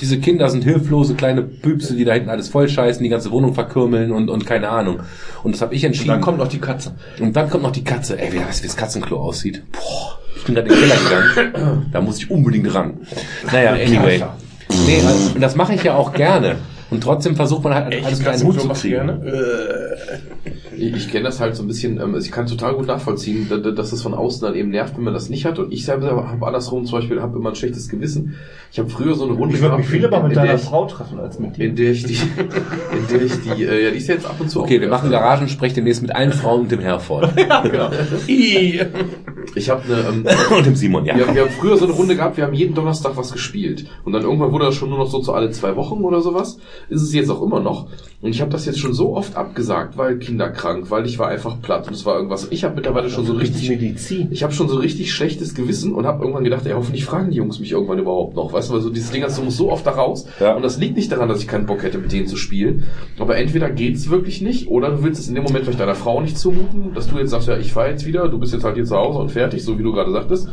Diese 0.00 0.18
Kinder 0.20 0.48
sind 0.50 0.64
hilflose 0.64 1.14
kleine 1.14 1.42
Püpse, 1.42 1.96
die 1.96 2.04
da 2.04 2.12
hinten 2.12 2.28
alles 2.28 2.48
vollscheißen, 2.48 3.02
die 3.02 3.08
ganze 3.08 3.30
Wohnung 3.30 3.54
verkürmeln 3.54 4.12
und, 4.12 4.28
und 4.28 4.46
keine 4.46 4.68
Ahnung. 4.68 5.00
Und 5.42 5.54
das 5.54 5.62
habe 5.62 5.74
ich 5.74 5.82
Und 5.82 5.86
entschieden. 5.88 6.08
dann 6.10 6.20
kommt 6.20 6.38
noch 6.38 6.48
die 6.48 6.58
Katze. 6.60 6.94
Und 7.20 7.34
dann 7.36 7.48
kommt 7.48 7.62
noch 7.62 7.72
die 7.72 7.84
Katze. 7.84 8.20
Ey, 8.20 8.32
wie 8.32 8.38
weißt 8.38 8.60
du, 8.60 8.64
wie 8.64 8.66
das 8.68 8.76
Katzenklo 8.76 9.18
aussieht? 9.18 9.62
Boah, 9.72 10.18
ich 10.36 10.44
bin 10.44 10.54
gerade 10.54 10.68
in 10.68 10.74
den 10.74 10.80
Keller 10.88 10.96
gegangen. 11.02 11.28
Da 11.92 12.00
muss 12.00 12.18
ich 12.18 12.30
unbedingt 12.30 12.72
ran. 12.74 12.94
Naja, 13.50 13.72
anyway. 13.72 14.22
Nee, 14.86 15.02
also, 15.06 15.34
und 15.34 15.40
das 15.40 15.56
mache 15.56 15.74
ich 15.74 15.82
ja 15.82 15.94
auch 15.94 16.12
gerne. 16.12 16.56
Und 16.90 17.02
trotzdem 17.02 17.36
versucht 17.36 17.64
man 17.64 17.74
halt 17.74 18.04
alles 18.04 18.18
unter 18.18 18.30
einen 18.30 18.42
Hut 18.44 18.60
zu 18.60 18.68
kriegen. 18.68 18.94
gerne? 18.94 19.20
Ich, 20.78 20.94
ich 20.94 21.08
kenne 21.10 21.24
das 21.24 21.40
halt 21.40 21.56
so 21.56 21.62
ein 21.62 21.66
bisschen, 21.66 22.00
ähm, 22.00 22.16
ich 22.18 22.30
kann 22.30 22.46
total 22.46 22.74
gut 22.74 22.86
nachvollziehen, 22.86 23.46
da- 23.50 23.56
da- 23.58 23.70
dass 23.72 23.92
es 23.92 24.02
von 24.02 24.14
außen 24.14 24.42
dann 24.42 24.54
eben 24.54 24.70
nervt, 24.70 24.96
wenn 24.96 25.04
man 25.04 25.12
das 25.14 25.28
nicht 25.28 25.44
hat. 25.44 25.58
Und 25.58 25.72
ich 25.72 25.84
selber 25.84 26.28
habe 26.28 26.46
andersrum 26.46 26.84
zum 26.84 26.98
Beispiel, 27.00 27.20
habe 27.20 27.36
immer 27.38 27.50
ein 27.50 27.54
schlechtes 27.54 27.88
Gewissen. 27.88 28.36
Ich 28.70 28.78
habe 28.78 28.88
früher 28.88 29.14
so 29.14 29.24
eine 29.24 29.32
Runde 29.34 29.56
gehabt, 29.58 29.84
in- 29.92 30.02
in 30.30 30.34
der 30.34 30.54
ich- 30.54 30.68
treffen 30.88 31.18
als 31.20 31.38
mit 31.38 31.58
in 31.58 31.74
der 31.76 31.90
ich 31.90 32.04
die, 32.04 32.14
in 32.92 33.06
der 33.10 33.22
ich 33.22 33.32
die, 33.42 33.64
äh, 33.64 33.84
ja, 33.84 33.90
die 33.90 33.98
ist 33.98 34.08
ja 34.08 34.14
jetzt 34.14 34.26
ab 34.26 34.36
und 34.38 34.50
zu 34.50 34.60
Okay, 34.62 34.76
auch- 34.76 34.80
wir 34.82 34.88
machen 34.88 35.10
Garagensprech 35.10 35.72
demnächst 35.74 36.02
mit 36.02 36.14
allen 36.14 36.32
Frauen 36.32 36.60
und 36.62 36.70
dem 36.72 36.80
Herford. 36.80 37.32
Genau. 37.36 37.90
Ih. 38.28 38.80
Ich 39.54 39.70
habe 39.70 39.82
eine, 39.84 40.08
ähm, 40.08 40.26
und 40.56 40.66
dem 40.66 40.74
Simon, 40.76 41.04
ja. 41.06 41.16
wir, 41.16 41.34
wir 41.34 41.42
haben 41.42 41.50
früher 41.50 41.76
so 41.76 41.86
eine 41.86 41.94
Runde 41.94 42.14
gehabt, 42.14 42.36
wir 42.36 42.44
haben 42.44 42.54
jeden 42.54 42.74
Donnerstag 42.74 43.16
was 43.16 43.32
gespielt. 43.32 43.86
Und 44.04 44.12
dann 44.12 44.22
irgendwann 44.22 44.52
wurde 44.52 44.66
das 44.66 44.74
schon 44.74 44.90
nur 44.90 44.98
noch 44.98 45.10
so 45.10 45.20
zu 45.20 45.32
alle 45.32 45.50
zwei 45.50 45.74
Wochen 45.76 46.04
oder 46.04 46.20
sowas. 46.20 46.58
Ist 46.88 47.02
es 47.02 47.12
jetzt 47.14 47.30
auch 47.30 47.42
immer 47.42 47.60
noch. 47.60 47.88
Und 48.20 48.30
ich 48.30 48.40
habe 48.40 48.50
das 48.50 48.66
jetzt 48.66 48.78
schon 48.78 48.92
so 48.92 49.16
oft 49.16 49.36
abgesagt, 49.36 49.96
weil 49.96 50.18
kinderkrank, 50.68 50.90
weil 50.90 51.06
ich 51.06 51.18
war 51.18 51.28
einfach 51.28 51.60
platt 51.60 51.86
und 51.86 51.94
es 51.94 52.04
war 52.04 52.16
irgendwas. 52.16 52.48
Ich 52.50 52.64
habe 52.64 52.74
mittlerweile 52.74 53.10
schon 53.10 53.24
so 53.24 53.32
richtig 53.34 53.68
Medizin. 53.68 54.28
ich 54.30 54.42
habe 54.42 54.52
schon 54.52 54.68
so 54.68 54.76
richtig 54.76 55.12
schlechtes 55.12 55.54
Gewissen 55.54 55.94
und 55.94 56.06
habe 56.06 56.20
irgendwann 56.20 56.44
gedacht, 56.44 56.66
ey, 56.66 56.72
hoffentlich 56.72 57.04
fragen 57.04 57.30
die 57.30 57.36
Jungs 57.36 57.58
mich 57.60 57.72
irgendwann 57.72 57.98
überhaupt 57.98 58.36
noch. 58.36 58.52
Weißt 58.52 58.68
du, 58.68 58.74
weil 58.74 58.80
so 58.80 58.90
dieses 58.90 59.10
Ding, 59.10 59.22
du 59.22 59.42
musst 59.42 59.56
so 59.56 59.70
oft 59.70 59.86
da 59.86 59.92
raus. 59.92 60.26
Ja. 60.40 60.54
Und 60.54 60.62
das 60.62 60.78
liegt 60.78 60.96
nicht 60.96 61.10
daran, 61.10 61.28
dass 61.28 61.40
ich 61.40 61.48
keinen 61.48 61.66
Bock 61.66 61.82
hätte, 61.82 61.98
mit 61.98 62.12
denen 62.12 62.26
zu 62.26 62.36
spielen. 62.36 62.84
Aber 63.18 63.36
entweder 63.36 63.70
geht's 63.70 64.10
wirklich 64.10 64.40
nicht 64.40 64.68
oder 64.68 64.90
du 64.90 65.02
willst 65.02 65.20
es 65.20 65.28
in 65.28 65.34
dem 65.34 65.44
Moment 65.44 65.64
vielleicht 65.64 65.80
deiner 65.80 65.94
Frau 65.94 66.20
nicht 66.20 66.38
zumuten, 66.38 66.94
dass 66.94 67.08
du 67.08 67.18
jetzt 67.18 67.30
sagst, 67.30 67.48
ja, 67.48 67.56
ich 67.56 67.72
fahr 67.72 67.88
jetzt 67.88 68.06
wieder, 68.06 68.28
du 68.28 68.38
bist 68.38 68.52
jetzt 68.52 68.64
halt 68.64 68.74
hier 68.76 68.84
zu 68.84 68.96
Hause 68.96 69.18
und 69.18 69.30
fertig, 69.30 69.64
so 69.64 69.78
wie 69.78 69.82
du 69.82 69.92
gerade 69.92 70.12
sagtest. 70.12 70.48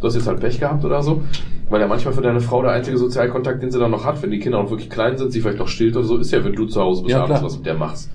Du 0.00 0.06
hast 0.06 0.14
jetzt 0.14 0.26
halt 0.26 0.40
Pech 0.40 0.60
gehabt 0.60 0.84
oder 0.84 1.02
so. 1.02 1.22
Weil 1.68 1.80
ja 1.80 1.88
manchmal 1.88 2.14
für 2.14 2.20
deine 2.20 2.40
Frau 2.40 2.62
der 2.62 2.70
einzige 2.70 2.96
Sozialkontakt, 2.96 3.60
den 3.60 3.72
sie 3.72 3.80
dann 3.80 3.90
noch 3.90 4.04
hat, 4.04 4.22
wenn 4.22 4.30
die 4.30 4.38
Kinder 4.38 4.62
noch 4.62 4.70
wirklich 4.70 4.88
klein 4.88 5.18
sind, 5.18 5.32
sie 5.32 5.40
vielleicht 5.40 5.58
noch 5.58 5.66
stillt 5.66 5.96
oder 5.96 6.06
so, 6.06 6.16
ist 6.16 6.30
ja, 6.30 6.44
wenn 6.44 6.52
du 6.52 6.66
zu 6.66 6.80
Hause 6.80 7.02
bist, 7.02 7.10
Ja, 7.10 7.24
abends 7.24 7.42
was 7.42 7.56
mit 7.56 7.66
der 7.66 7.74
machst. 7.74 8.08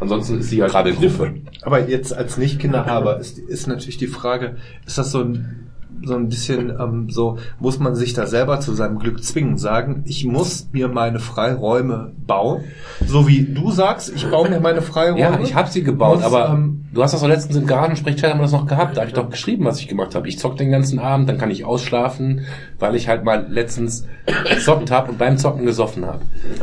Ansonsten 0.00 0.38
ist 0.38 0.50
sie 0.50 0.62
halt 0.62 0.70
Krabbelgruppe. 0.70 1.40
Aber 1.62 1.88
jetzt 1.88 2.12
als 2.12 2.36
Nicht-Kinderhaber 2.36 3.18
ist, 3.18 3.38
ist 3.38 3.66
natürlich 3.66 3.98
die 3.98 4.06
Frage, 4.06 4.56
ist 4.86 4.98
das 4.98 5.10
so 5.10 5.22
ein, 5.22 5.67
so 6.04 6.14
ein 6.14 6.28
bisschen 6.28 6.70
ähm, 6.70 7.10
so, 7.10 7.38
muss 7.58 7.78
man 7.78 7.94
sich 7.94 8.14
da 8.14 8.26
selber 8.26 8.60
zu 8.60 8.72
seinem 8.74 8.98
Glück 8.98 9.22
zwingen, 9.22 9.58
sagen, 9.58 10.02
ich 10.06 10.24
muss 10.24 10.68
mir 10.72 10.88
meine 10.88 11.18
Freiräume 11.18 12.12
bauen, 12.26 12.64
so 13.06 13.28
wie 13.28 13.44
du 13.44 13.70
sagst, 13.70 14.12
ich 14.14 14.28
baue 14.28 14.48
mir 14.48 14.60
meine 14.60 14.82
Freiräume. 14.82 15.20
Ja, 15.20 15.40
ich 15.40 15.54
habe 15.54 15.70
sie 15.70 15.82
gebaut, 15.82 16.16
Muss, 16.16 16.24
aber 16.24 16.50
ähm, 16.50 16.84
du 16.92 17.02
hast 17.02 17.12
das 17.12 17.20
doch 17.20 17.28
letztens 17.28 17.56
im 17.56 17.66
Garagensprechchat 17.66 18.30
haben 18.30 18.38
wir 18.38 18.44
das 18.44 18.52
noch 18.52 18.66
gehabt. 18.66 18.96
Da 18.96 19.00
habe 19.00 19.08
ich 19.08 19.14
doch 19.14 19.30
geschrieben, 19.30 19.64
was 19.64 19.80
ich 19.80 19.88
gemacht 19.88 20.14
habe. 20.14 20.28
Ich 20.28 20.38
zock 20.38 20.56
den 20.56 20.70
ganzen 20.70 20.98
Abend, 20.98 21.28
dann 21.28 21.38
kann 21.38 21.50
ich 21.50 21.64
ausschlafen, 21.64 22.42
weil 22.78 22.94
ich 22.94 23.08
halt 23.08 23.24
mal 23.24 23.46
letztens 23.48 24.06
gezockt 24.48 24.90
habe 24.90 25.12
und 25.12 25.18
beim 25.18 25.38
Zocken 25.38 25.64
gesoffen 25.66 26.06
habe. 26.06 26.20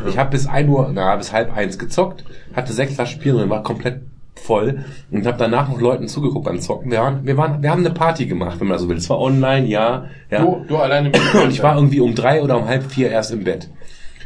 Ich 0.07 0.18
habe 0.18 0.32
bis 0.32 0.48
ein 0.48 0.70
Uhr, 0.70 0.90
na 0.94 1.16
bis 1.16 1.32
halb 1.34 1.56
eins 1.56 1.78
gezockt, 1.78 2.24
hatte 2.56 2.74
sechs 2.74 2.95
Flaschen 2.95 3.22
Bier 3.22 3.34
drin, 3.34 3.49
war 3.49 3.64
komplett 3.64 4.02
voll 4.45 4.80
und 5.11 5.26
habe 5.26 5.38
danach 5.38 5.69
noch 5.69 5.80
Leuten 5.80 6.07
zugeguckt 6.07 6.45
beim 6.45 6.59
Zocken. 6.59 6.91
Wir 6.91 6.99
waren, 6.99 7.26
wir 7.26 7.38
waren, 7.38 7.61
wir 7.61 7.72
haben 7.72 7.85
eine 7.85 7.93
Party 7.93 8.26
gemacht, 8.26 8.59
wenn 8.59 8.67
man 8.67 8.80
so 8.80 8.88
will. 8.88 8.97
Es 8.97 9.09
war 9.09 9.19
online, 9.19 9.67
ja, 9.67 10.05
ja. 10.30 10.41
Du, 10.41 10.65
du 10.67 10.77
alleine 10.77 11.09
mit 11.09 11.19
Und 11.43 11.51
ich 11.51 11.61
war 11.63 11.76
irgendwie 11.76 11.99
um 11.99 12.15
drei 12.15 12.41
oder 12.41 12.57
um 12.57 12.67
halb 12.67 12.91
vier 12.91 13.09
erst 13.09 13.31
im 13.31 13.43
Bett. 13.43 13.69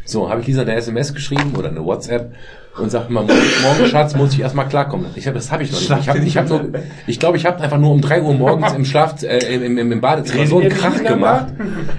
So, 0.05 0.29
habe 0.29 0.41
ich 0.41 0.47
Lisa 0.47 0.61
eine 0.61 0.73
SMS 0.73 1.13
geschrieben 1.13 1.53
oder 1.55 1.69
eine 1.69 1.85
WhatsApp 1.85 2.33
und 2.79 2.89
sagte 2.89 3.13
mal, 3.13 3.23
morgen, 3.23 3.39
morgen 3.61 3.85
Schatz, 3.85 4.15
muss 4.15 4.33
ich 4.33 4.39
erstmal 4.39 4.67
klarkommen. 4.67 5.07
Ich 5.15 5.27
hab, 5.27 5.33
das 5.33 5.51
habe 5.51 5.63
ich 5.63 5.71
noch 5.71 5.79
nicht. 5.79 6.01
Ich 6.01 6.09
habe 6.09 6.19
ich 6.19 6.37
hab 6.37 6.49
nur, 6.49 6.69
ich 7.07 7.19
glaube, 7.19 7.37
ich 7.37 7.45
habe 7.45 7.61
einfach 7.61 7.77
nur 7.77 7.91
um 7.91 8.01
drei 8.01 8.21
Uhr 8.21 8.33
morgens 8.33 8.73
im 8.73 8.85
Schlaf, 8.85 9.21
äh, 9.21 9.37
im, 9.53 9.77
im, 9.77 9.91
im 9.91 10.01
Badezimmer 10.01 10.45
so 10.47 10.59
einen 10.59 10.69
Krach 10.69 11.03
gemacht, 11.03 11.53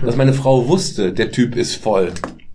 dass 0.05 0.16
meine 0.16 0.32
Frau 0.32 0.68
wusste, 0.68 1.12
der 1.12 1.30
Typ 1.30 1.56
ist 1.56 1.76
voll. 1.76 2.12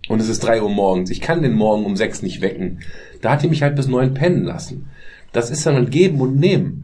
Und 0.08 0.20
es 0.20 0.28
ist 0.28 0.44
drei 0.44 0.62
Uhr 0.62 0.70
morgens. 0.70 1.10
Ich 1.10 1.20
kann 1.20 1.42
den 1.42 1.54
morgen 1.54 1.84
um 1.84 1.96
sechs 1.96 2.22
nicht 2.22 2.40
wecken. 2.40 2.80
Da 3.22 3.32
hat 3.32 3.42
die 3.42 3.48
mich 3.48 3.62
halt 3.62 3.76
bis 3.76 3.88
neun 3.88 4.14
pennen 4.14 4.44
lassen. 4.44 4.88
Das 5.36 5.50
ist 5.50 5.66
dann 5.66 5.76
ein 5.76 5.90
Geben 5.90 6.18
und 6.22 6.40
Nehmen. 6.40 6.82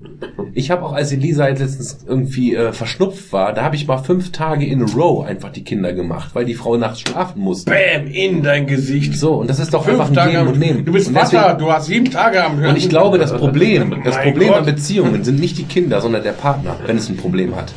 Ich 0.52 0.70
habe 0.70 0.82
auch, 0.84 0.92
als 0.92 1.10
Elisa 1.10 1.48
jetzt 1.48 1.60
letztens 1.60 2.04
irgendwie 2.06 2.54
äh, 2.54 2.74
verschnupft 2.74 3.32
war, 3.32 3.54
da 3.54 3.62
habe 3.62 3.76
ich 3.76 3.86
mal 3.86 3.96
fünf 3.96 4.30
Tage 4.30 4.66
in 4.66 4.82
a 4.82 4.86
row 4.94 5.24
einfach 5.24 5.50
die 5.50 5.64
Kinder 5.64 5.94
gemacht, 5.94 6.32
weil 6.34 6.44
die 6.44 6.52
Frau 6.52 6.76
nachts 6.76 7.00
schlafen 7.00 7.40
musste. 7.40 7.70
Bäm, 7.70 8.08
in 8.08 8.42
dein 8.42 8.66
Gesicht. 8.66 9.14
So, 9.14 9.36
und 9.36 9.48
das 9.48 9.58
ist 9.58 9.72
doch 9.72 9.84
Fünf 9.86 9.98
einfach 9.98 10.10
ein 10.10 10.14
Tage 10.14 10.30
Geben 10.32 10.42
am, 10.42 10.48
und 10.52 10.58
Nehmen. 10.58 10.84
Du 10.84 10.92
bist 10.92 11.08
und 11.08 11.14
Vater, 11.14 11.30
deswegen- 11.30 11.58
du 11.60 11.72
hast 11.72 11.86
sieben 11.86 12.10
Tage 12.10 12.44
am 12.44 12.62
Und 12.62 12.76
ich 12.76 12.90
glaube, 12.90 13.16
das 13.18 13.34
Problem, 13.34 13.90
das 14.04 14.16
Mein 14.16 14.28
Problem 14.32 14.52
an. 14.52 14.66
Beziehungen 14.66 15.24
sind 15.28 15.40
nicht 15.40 15.56
die 15.56 15.64
Kinder, 15.64 16.02
sondern 16.02 16.22
der 16.22 16.32
Partner, 16.32 16.76
wenn 16.86 16.98
es 16.98 17.08
ein 17.08 17.16
Problem 17.16 17.56
hat. 17.56 17.72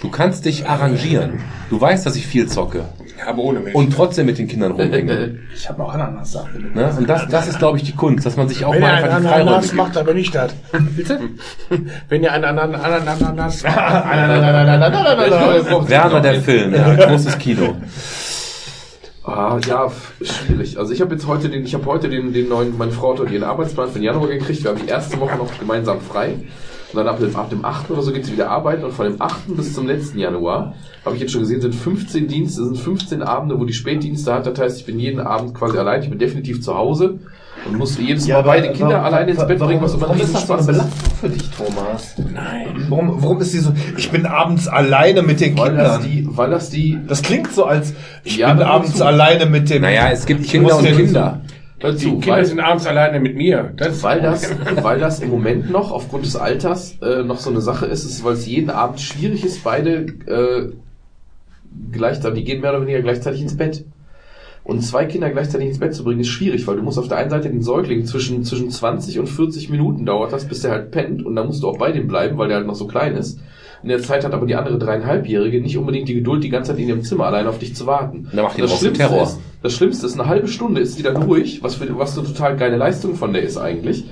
Du 0.00 0.10
kannst 0.10 0.44
dich 0.44 0.68
arrangieren. 0.68 1.40
Du 1.70 1.80
weißt, 1.80 2.06
dass 2.06 2.14
ich 2.14 2.24
viel 2.24 2.46
zocke. 2.46 2.84
Aber 3.26 3.38
ohne 3.42 3.60
Milch. 3.60 3.74
und 3.74 3.92
trotzdem 3.94 4.26
mit 4.26 4.38
den 4.38 4.48
Kindern 4.48 4.72
rumhängen. 4.72 5.40
Ich 5.54 5.68
habe 5.68 5.78
noch 5.80 5.92
Ananas-Sachen. 5.94 6.72
Ne? 6.74 6.92
Und 6.98 7.08
das, 7.08 7.26
das 7.28 7.46
ist, 7.48 7.58
glaube 7.58 7.78
ich, 7.78 7.84
die 7.84 7.92
Kunst, 7.94 8.26
dass 8.26 8.36
man 8.36 8.48
sich 8.48 8.64
auch 8.64 8.72
Wenn 8.74 8.80
mal 8.82 8.88
ihr 8.88 8.94
einfach 8.94 9.10
einen 9.14 9.22
die 9.22 9.28
Freiräume 9.28 9.50
Ananas 9.50 9.64
gibt. 9.70 9.76
macht, 9.76 9.96
aber 9.96 10.14
nicht 10.14 10.34
das. 10.34 10.52
Bitte? 10.96 11.20
Wenn 12.08 12.22
ihr 12.22 12.32
einen 12.32 12.44
Anan- 12.44 12.74
Anan- 12.74 13.06
Ananas 13.08 13.62
Werner 15.88 16.20
der 16.20 16.40
Film, 16.42 16.74
ja, 16.74 16.94
großes 16.94 17.38
Kino. 17.38 17.76
Ah, 19.24 19.58
ja, 19.66 19.90
schwierig. 20.20 20.78
Also 20.78 20.92
ich 20.92 21.00
habe 21.00 21.14
jetzt 21.14 21.26
heute 21.26 21.48
den, 21.48 21.64
ich 21.64 21.72
habe 21.74 21.86
heute 21.86 22.08
den, 22.10 22.32
den 22.34 22.48
neuen, 22.48 22.76
meine 22.76 22.92
Frau 22.92 23.14
hat 23.14 23.20
heute 23.20 23.32
ihren 23.32 23.44
Arbeitsplan 23.44 23.88
für 23.88 23.94
den 23.94 24.02
Januar 24.02 24.28
gekriegt. 24.28 24.62
Wir 24.64 24.70
haben 24.72 24.80
die 24.82 24.88
erste 24.88 25.18
Woche 25.18 25.36
noch 25.38 25.58
gemeinsam 25.58 26.00
frei. 26.02 26.34
Und 26.94 27.04
dann 27.04 27.08
ab 27.08 27.18
dem, 27.18 27.34
ab 27.34 27.50
dem 27.50 27.64
8. 27.64 27.90
oder 27.90 28.02
so 28.02 28.12
geht 28.12 28.24
sie 28.24 28.32
wieder 28.32 28.50
arbeiten. 28.50 28.84
Und 28.84 28.92
von 28.92 29.06
dem 29.06 29.20
8. 29.20 29.56
bis 29.56 29.74
zum 29.74 29.88
letzten 29.88 30.18
Januar, 30.20 30.74
habe 31.04 31.16
ich 31.16 31.22
jetzt 31.22 31.32
schon 31.32 31.40
gesehen, 31.40 31.60
sind 31.60 31.74
15 31.74 32.28
Dienste, 32.28 32.64
sind 32.64 32.78
15 32.78 33.20
Abende, 33.22 33.58
wo 33.58 33.64
die 33.64 33.72
Spätdienste 33.72 34.32
hat. 34.32 34.46
Das 34.46 34.56
heißt, 34.58 34.78
ich 34.78 34.86
bin 34.86 35.00
jeden 35.00 35.18
Abend 35.20 35.54
quasi 35.54 35.76
allein. 35.76 36.02
Ich 36.04 36.08
bin 36.08 36.20
definitiv 36.20 36.62
zu 36.62 36.76
Hause 36.76 37.18
und 37.66 37.78
muss 37.78 37.98
jedes 37.98 38.28
Mal 38.28 38.42
beide 38.42 38.70
Kinder 38.72 39.02
alleine 39.02 39.32
ins 39.32 39.44
Bett 39.46 39.58
bringen, 39.58 39.82
was 39.82 39.94
immer 39.94 40.02
warum 40.02 40.16
ein 40.16 40.22
ist 40.22 40.34
das 40.34 40.46
so 40.46 40.52
eine 40.52 40.60
Riesenspaß 40.62 40.86
ist. 40.86 40.92
Belastung 40.92 41.18
für 41.20 41.28
dich, 41.30 41.50
Thomas? 41.50 42.14
Nein. 42.32 42.86
Warum, 42.88 43.22
warum 43.22 43.40
ist 43.40 43.52
die 43.54 43.58
so, 43.58 43.72
ich 43.96 44.10
bin 44.10 44.26
abends 44.26 44.68
alleine 44.68 45.22
mit 45.22 45.40
den 45.40 45.58
Weil 45.58 45.74
das 45.76 46.00
Kindern? 46.00 46.10
die, 46.32 46.36
weil 46.36 46.50
das 46.50 46.70
die, 46.70 46.98
Das 47.08 47.22
klingt 47.22 47.52
so 47.52 47.64
als, 47.64 47.92
ich 48.22 48.36
Ja, 48.36 48.52
bin 48.54 48.62
abends 48.62 49.00
alleine 49.00 49.46
mit 49.46 49.68
dem... 49.70 49.82
Naja, 49.82 50.10
es 50.12 50.26
gibt 50.26 50.42
Ich 50.44 50.50
Kinder 50.50 50.76
und 50.76 50.84
den- 50.84 51.16
Kinder. 51.84 51.98
Die 51.98 52.04
dazu, 52.04 52.18
Kinder 52.18 52.36
weil, 52.36 52.44
sind 52.44 52.60
abends 52.60 52.86
alleine 52.86 53.20
mit 53.20 53.36
mir. 53.36 53.72
Das 53.76 54.02
weil 54.02 54.20
das, 54.20 54.50
weil 54.82 54.98
das 54.98 55.20
im 55.20 55.30
Moment 55.30 55.70
noch 55.70 55.92
aufgrund 55.92 56.24
des 56.24 56.36
Alters 56.36 56.98
äh, 57.02 57.22
noch 57.22 57.38
so 57.38 57.50
eine 57.50 57.60
Sache 57.60 57.86
ist, 57.86 58.04
ist, 58.04 58.24
weil 58.24 58.34
es 58.34 58.46
jeden 58.46 58.70
Abend 58.70 59.00
schwierig 59.00 59.44
ist, 59.44 59.62
beide 59.64 60.06
äh, 60.26 60.72
gleichzeitig, 61.92 62.40
die 62.40 62.44
gehen 62.44 62.60
mehr 62.60 62.70
oder 62.70 62.82
weniger 62.82 63.02
gleichzeitig 63.02 63.42
ins 63.42 63.56
Bett. 63.56 63.84
Und 64.64 64.80
zwei 64.80 65.04
Kinder 65.04 65.28
gleichzeitig 65.28 65.68
ins 65.68 65.78
Bett 65.78 65.94
zu 65.94 66.04
bringen, 66.04 66.20
ist 66.20 66.28
schwierig, 66.28 66.66
weil 66.66 66.76
du 66.76 66.82
musst 66.82 66.98
auf 66.98 67.08
der 67.08 67.18
einen 67.18 67.28
Seite 67.28 67.50
den 67.50 67.62
Säugling 67.62 68.06
zwischen, 68.06 68.44
zwischen 68.44 68.70
20 68.70 69.18
und 69.18 69.28
40 69.28 69.68
Minuten 69.68 70.06
dauert 70.06 70.32
das, 70.32 70.46
bis 70.46 70.62
der 70.62 70.70
halt 70.70 70.90
pennt 70.90 71.24
und 71.24 71.36
dann 71.36 71.46
musst 71.46 71.62
du 71.62 71.68
auch 71.68 71.76
bei 71.76 71.92
dem 71.92 72.08
bleiben, 72.08 72.38
weil 72.38 72.48
der 72.48 72.56
halt 72.58 72.66
noch 72.66 72.74
so 72.74 72.86
klein 72.86 73.14
ist. 73.14 73.40
In 73.82 73.90
der 73.90 74.00
Zeit 74.00 74.24
hat 74.24 74.32
aber 74.32 74.46
die 74.46 74.54
andere 74.54 74.78
dreieinhalbjährige 74.78 75.60
nicht 75.60 75.76
unbedingt 75.76 76.08
die 76.08 76.14
Geduld, 76.14 76.42
die 76.42 76.48
ganze 76.48 76.72
Zeit 76.72 76.80
in 76.80 76.88
ihrem 76.88 77.02
Zimmer 77.02 77.26
allein 77.26 77.46
auf 77.46 77.58
dich 77.58 77.76
zu 77.76 77.84
warten. 77.84 78.26
Da 78.32 78.42
macht 78.42 78.56
die 78.56 78.62
das 78.62 78.78
Schlimmste 78.78 79.06
Terror. 79.06 79.24
ist, 79.24 79.38
das 79.64 79.72
Schlimmste 79.72 80.04
ist, 80.04 80.20
eine 80.20 80.28
halbe 80.28 80.46
Stunde 80.46 80.82
ist 80.82 80.98
die 80.98 81.02
dann 81.02 81.16
ruhig, 81.16 81.62
was 81.62 81.76
für, 81.76 81.98
was 81.98 82.18
eine 82.18 82.26
total 82.26 82.54
geile 82.54 82.76
Leistung 82.76 83.14
von 83.14 83.32
der 83.32 83.42
ist 83.42 83.56
eigentlich. 83.56 84.04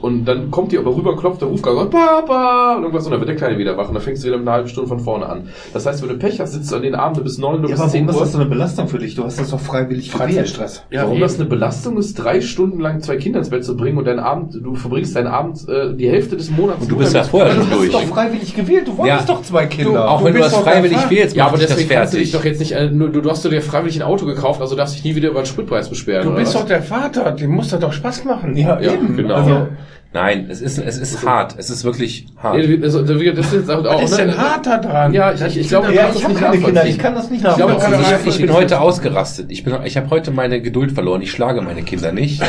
Und 0.00 0.24
dann 0.24 0.50
kommt 0.50 0.72
die 0.72 0.78
aber 0.78 0.94
rüber, 0.94 1.16
klopft 1.16 1.40
der 1.40 1.48
Rufgang 1.48 1.76
und 1.76 1.90
Papa 1.90 2.74
und 2.76 2.82
irgendwas 2.82 3.04
und 3.04 3.12
dann 3.12 3.20
wird 3.20 3.28
der 3.28 3.36
Kleine 3.36 3.58
wieder 3.58 3.76
wach 3.76 3.88
und 3.88 3.94
dann 3.94 4.02
fängst 4.02 4.22
du 4.24 4.26
wieder 4.26 4.38
mit 4.38 4.46
einer 4.48 4.56
halben 4.56 4.68
Stunde 4.68 4.88
von 4.88 4.98
vorne 4.98 5.26
an. 5.26 5.48
Das 5.72 5.86
heißt, 5.86 6.02
wenn 6.02 6.08
du 6.08 6.16
Pech 6.18 6.40
hast, 6.40 6.52
sitzt 6.52 6.72
du 6.72 6.76
an 6.76 6.82
den 6.82 6.94
Abenden 6.96 7.22
bis 7.22 7.38
9 7.38 7.56
Uhr 7.62 7.68
Ja, 7.68 7.74
bis 7.74 7.80
aber 7.80 7.90
10 7.90 8.00
warum 8.06 8.08
ist 8.10 8.16
Uhr. 8.16 8.20
das 8.22 8.32
so 8.32 8.38
eine 8.40 8.48
Belastung 8.48 8.88
für 8.88 8.98
dich? 8.98 9.14
Du 9.14 9.22
hast 9.24 9.38
das 9.38 9.50
doch 9.50 9.60
freiwillig. 9.60 10.10
Freizeitstress. 10.10 10.84
Warum 10.90 11.20
das 11.20 11.36
eine 11.36 11.44
Belastung 11.48 11.96
ist, 11.98 12.14
drei 12.14 12.40
Stunden 12.40 12.80
lang 12.80 13.00
zwei 13.02 13.16
Kinder 13.16 13.38
ins 13.38 13.50
Bett 13.50 13.64
zu 13.64 13.76
bringen 13.76 13.98
und 13.98 14.06
deinen 14.06 14.18
Abend, 14.18 14.54
du 14.60 14.74
verbringst 14.74 15.14
deinen 15.14 15.28
Abend 15.28 15.68
äh, 15.68 15.94
die 15.94 16.08
Hälfte 16.08 16.36
des 16.36 16.50
Monats. 16.50 16.82
Und 16.82 16.90
du 16.90 16.96
bist 16.96 17.14
ja 17.14 17.22
vorher 17.22 17.54
Du 17.54 17.60
schon 17.60 17.70
hast 17.70 17.78
durch. 17.78 17.92
doch 17.92 18.02
freiwillig 18.02 18.56
gewählt. 18.56 18.88
Du 18.88 18.98
wolltest 18.98 19.28
Ja. 19.28 19.34
doch 19.34 19.42
zwei 19.42 19.66
Kinder. 19.66 20.10
Auch 20.10 20.24
wenn 20.24 20.32
du 20.34 20.40
das 20.40 20.54
freiwillig 20.56 20.98
wählst, 21.10 21.36
Ja, 21.36 21.46
aber 21.46 21.58
deswegen 21.58 21.88
kannst 21.88 22.14
du 22.14 22.18
dich 22.18 22.32
doch 22.32 22.44
jetzt 22.44 22.58
nicht, 22.58 22.72
äh, 22.72 22.88
du, 22.90 23.08
du 23.08 23.30
hast 23.30 23.44
du 23.44 23.48
dir 23.48 23.62
freiwillig 23.62 23.96
ein 24.02 24.02
Auto 24.02 24.26
gekauft, 24.26 24.60
also 24.60 24.74
darfst 24.74 24.96
dich 24.96 25.04
nie 25.04 25.14
wieder 25.14 25.28
über 25.30 25.42
den 25.42 25.46
Spritpreis 25.46 25.88
beschweren. 25.88 26.24
Du 26.24 26.30
oder 26.30 26.38
bist 26.40 26.54
doch 26.54 26.66
der 26.66 26.82
Vater, 26.82 27.30
dem 27.32 27.50
muss 27.52 27.68
das 27.68 27.80
doch 27.80 27.92
Spaß 27.92 28.24
machen. 28.24 28.56
ja, 28.56 28.80
Ja, 28.80 28.92
eben. 28.94 29.16
genau. 29.16 29.34
Also, 29.34 29.66
Nein, 30.14 30.46
es 30.48 30.60
ist, 30.60 30.78
es 30.78 30.96
ist 30.98 31.26
hart. 31.26 31.56
Es 31.58 31.70
ist 31.70 31.82
wirklich 31.82 32.28
hart. 32.36 32.56
Nee, 32.56 32.78
also, 32.80 33.02
das 33.02 33.46
ist 33.46 33.52
jetzt 33.52 33.68
auch, 33.68 33.84
Was 33.84 34.12
ist 34.12 34.16
ne? 34.16 34.26
denn 34.26 34.38
hart 34.38 34.64
da 34.64 34.78
dran? 34.78 35.12
Ja, 35.12 35.32
ich, 35.32 35.42
ich, 35.42 35.58
ich 35.58 35.68
glaube, 35.68 35.88
du 35.88 35.94
ja, 35.94 36.02
kannst 36.04 36.18
ich 36.18 36.22
das 36.22 36.40
habe 36.40 36.52
nicht 36.56 36.62
keine 36.62 36.64
Kinder. 36.66 36.86
Ich 36.86 36.98
kann 37.00 37.14
das 37.16 37.30
nicht 37.32 37.40
glaube, 37.42 37.60
nachvollziehen. 37.60 37.94
Also 37.94 38.14
ist- 38.14 38.26
ich, 38.28 38.34
ich 38.36 38.46
bin 38.46 38.52
heute 38.54 38.80
ausgerastet. 38.80 39.50
Ich, 39.50 39.64
bin, 39.64 39.74
ich 39.84 39.96
habe 39.96 40.10
heute 40.10 40.30
meine 40.30 40.62
Geduld 40.62 40.92
verloren. 40.92 41.20
Ich 41.20 41.32
schlage 41.32 41.62
meine 41.62 41.82
Kinder 41.82 42.12
nicht. 42.12 42.40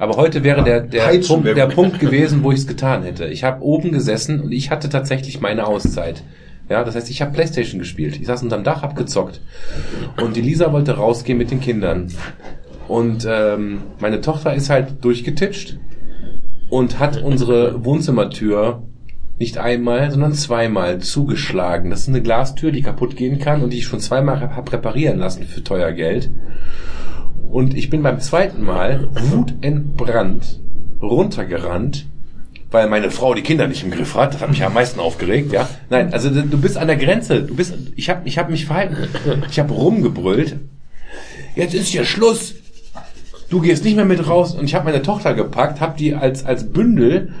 Aber 0.00 0.16
heute 0.16 0.42
wäre 0.42 0.64
der, 0.64 0.80
der, 0.80 1.20
Punkt, 1.24 1.56
der. 1.56 1.66
Punkt 1.66 2.00
gewesen, 2.00 2.42
wo 2.42 2.50
ich 2.50 2.58
es 2.58 2.66
getan 2.66 3.04
hätte. 3.04 3.26
Ich 3.26 3.44
habe 3.44 3.62
oben 3.62 3.92
gesessen 3.92 4.40
und 4.40 4.50
ich 4.50 4.72
hatte 4.72 4.88
tatsächlich 4.88 5.40
meine 5.40 5.68
Auszeit. 5.68 6.24
Ja, 6.68 6.82
das 6.82 6.96
heißt, 6.96 7.10
ich 7.10 7.22
habe 7.22 7.30
Playstation 7.30 7.78
gespielt. 7.78 8.18
Ich 8.20 8.26
saß 8.26 8.42
unterm 8.42 8.64
Dach, 8.64 8.82
hab 8.82 8.96
gezockt. 8.96 9.40
Und 10.20 10.34
die 10.34 10.40
Lisa 10.40 10.72
wollte 10.72 10.96
rausgehen 10.96 11.38
mit 11.38 11.52
den 11.52 11.60
Kindern. 11.60 12.08
Und 12.88 13.24
ähm, 13.30 13.82
meine 14.00 14.20
Tochter 14.20 14.52
ist 14.52 14.68
halt 14.68 15.04
durchgetitscht 15.04 15.78
und 16.72 16.98
hat 16.98 17.22
unsere 17.22 17.84
Wohnzimmertür 17.84 18.82
nicht 19.38 19.58
einmal, 19.58 20.10
sondern 20.10 20.32
zweimal 20.32 21.00
zugeschlagen. 21.00 21.90
Das 21.90 22.00
ist 22.00 22.08
eine 22.08 22.22
Glastür, 22.22 22.72
die 22.72 22.80
kaputt 22.80 23.14
gehen 23.14 23.38
kann 23.38 23.62
und 23.62 23.74
die 23.74 23.76
ich 23.76 23.84
schon 23.84 24.00
zweimal 24.00 24.40
habe 24.40 24.72
reparieren 24.72 25.18
lassen 25.18 25.44
für 25.44 25.62
teuer 25.62 25.92
Geld. 25.92 26.30
Und 27.50 27.76
ich 27.76 27.90
bin 27.90 28.02
beim 28.02 28.20
zweiten 28.20 28.62
Mal 28.62 29.10
wutentbrannt 29.12 30.62
runtergerannt, 31.02 32.06
weil 32.70 32.88
meine 32.88 33.10
Frau 33.10 33.34
die 33.34 33.42
Kinder 33.42 33.68
nicht 33.68 33.84
im 33.84 33.90
Griff 33.90 34.14
hat. 34.14 34.32
Das 34.32 34.40
hat 34.40 34.48
mich 34.48 34.64
am 34.64 34.72
meisten 34.72 34.98
aufgeregt, 34.98 35.52
ja. 35.52 35.68
Nein, 35.90 36.14
also 36.14 36.30
du 36.30 36.58
bist 36.58 36.78
an 36.78 36.86
der 36.86 36.96
Grenze. 36.96 37.42
Du 37.42 37.54
bist, 37.54 37.74
ich 37.96 38.08
habe 38.08 38.22
ich 38.24 38.38
hab 38.38 38.48
mich 38.48 38.64
verhalten. 38.64 38.96
Ich 39.50 39.58
habe 39.60 39.74
rumgebrüllt. 39.74 40.56
Jetzt 41.54 41.74
ist 41.74 41.88
hier 41.88 42.06
Schluss. 42.06 42.54
Du 43.52 43.60
gehst 43.60 43.84
nicht 43.84 43.96
mehr 43.96 44.06
mit 44.06 44.26
raus. 44.26 44.54
Und 44.54 44.64
ich 44.64 44.74
habe 44.74 44.86
meine 44.86 45.02
Tochter 45.02 45.34
gepackt, 45.34 45.82
habe 45.82 45.98
die 45.98 46.14
als, 46.14 46.46
als 46.46 46.72
Bündel 46.72 47.34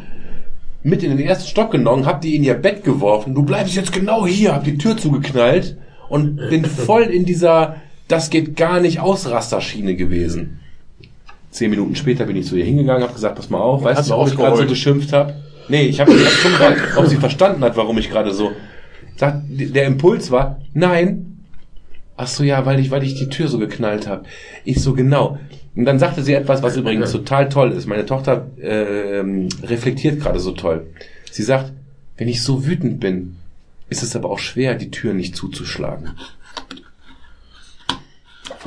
mit 0.82 1.02
in 1.02 1.16
den 1.16 1.26
ersten 1.26 1.48
Stock 1.48 1.70
genommen, 1.70 2.04
hab 2.04 2.20
die 2.20 2.36
in 2.36 2.44
ihr 2.44 2.54
Bett 2.54 2.84
geworfen. 2.84 3.34
Du 3.34 3.42
bleibst 3.42 3.74
jetzt 3.74 3.92
genau 3.92 4.26
hier, 4.26 4.54
hab 4.54 4.64
die 4.64 4.76
Tür 4.76 4.98
zugeknallt 4.98 5.78
und 6.10 6.36
bin 6.50 6.64
voll 6.86 7.04
in 7.04 7.24
dieser 7.24 7.76
das 8.12 8.28
geht 8.28 8.56
gar 8.56 8.78
nicht 8.80 9.00
aus 9.00 9.30
Rasterschiene 9.30 9.94
gewesen. 9.94 10.60
Zehn 11.50 11.70
Minuten 11.70 11.96
später 11.96 12.26
bin 12.26 12.36
ich 12.36 12.46
zu 12.46 12.56
ihr 12.56 12.64
hingegangen, 12.64 13.02
hab 13.02 13.14
gesagt, 13.14 13.36
pass 13.36 13.48
mal 13.48 13.58
auf, 13.58 13.84
weißt 13.84 14.06
du, 14.06 14.10
warum 14.10 14.28
ich 14.28 14.36
gerade 14.36 14.56
so 14.58 14.66
geschimpft 14.66 15.14
habe? 15.14 15.34
Nee, 15.68 15.84
ich 15.84 15.98
habe 15.98 16.12
gefragt, 16.12 16.80
ob 16.96 17.06
sie 17.06 17.16
verstanden 17.16 17.64
hat, 17.64 17.76
warum 17.78 17.96
ich 17.96 18.10
gerade 18.10 18.32
so. 18.32 18.52
Sagt, 19.16 19.44
der 19.48 19.86
Impuls 19.86 20.30
war, 20.30 20.60
nein. 20.74 21.44
Ach 22.18 22.26
so, 22.26 22.44
ja, 22.44 22.66
weil 22.66 22.80
ich, 22.80 22.90
weil 22.90 23.02
ich 23.02 23.14
die 23.14 23.30
Tür 23.30 23.48
so 23.48 23.58
geknallt 23.58 24.06
habe. 24.06 24.24
Ich 24.64 24.82
so 24.82 24.92
genau. 24.92 25.38
Und 25.74 25.84
dann 25.86 25.98
sagte 25.98 26.22
sie 26.22 26.34
etwas, 26.34 26.62
was 26.62 26.76
übrigens 26.76 27.12
total 27.12 27.48
toll 27.48 27.72
ist. 27.72 27.86
Meine 27.86 28.04
Tochter 28.04 28.46
ähm, 28.60 29.48
reflektiert 29.62 30.20
gerade 30.20 30.38
so 30.38 30.52
toll. 30.52 30.86
Sie 31.30 31.42
sagt, 31.42 31.72
wenn 32.18 32.28
ich 32.28 32.42
so 32.42 32.66
wütend 32.66 33.00
bin, 33.00 33.36
ist 33.88 34.02
es 34.02 34.14
aber 34.14 34.30
auch 34.30 34.38
schwer, 34.38 34.74
die 34.74 34.90
Tür 34.90 35.14
nicht 35.14 35.34
zuzuschlagen. 35.34 36.10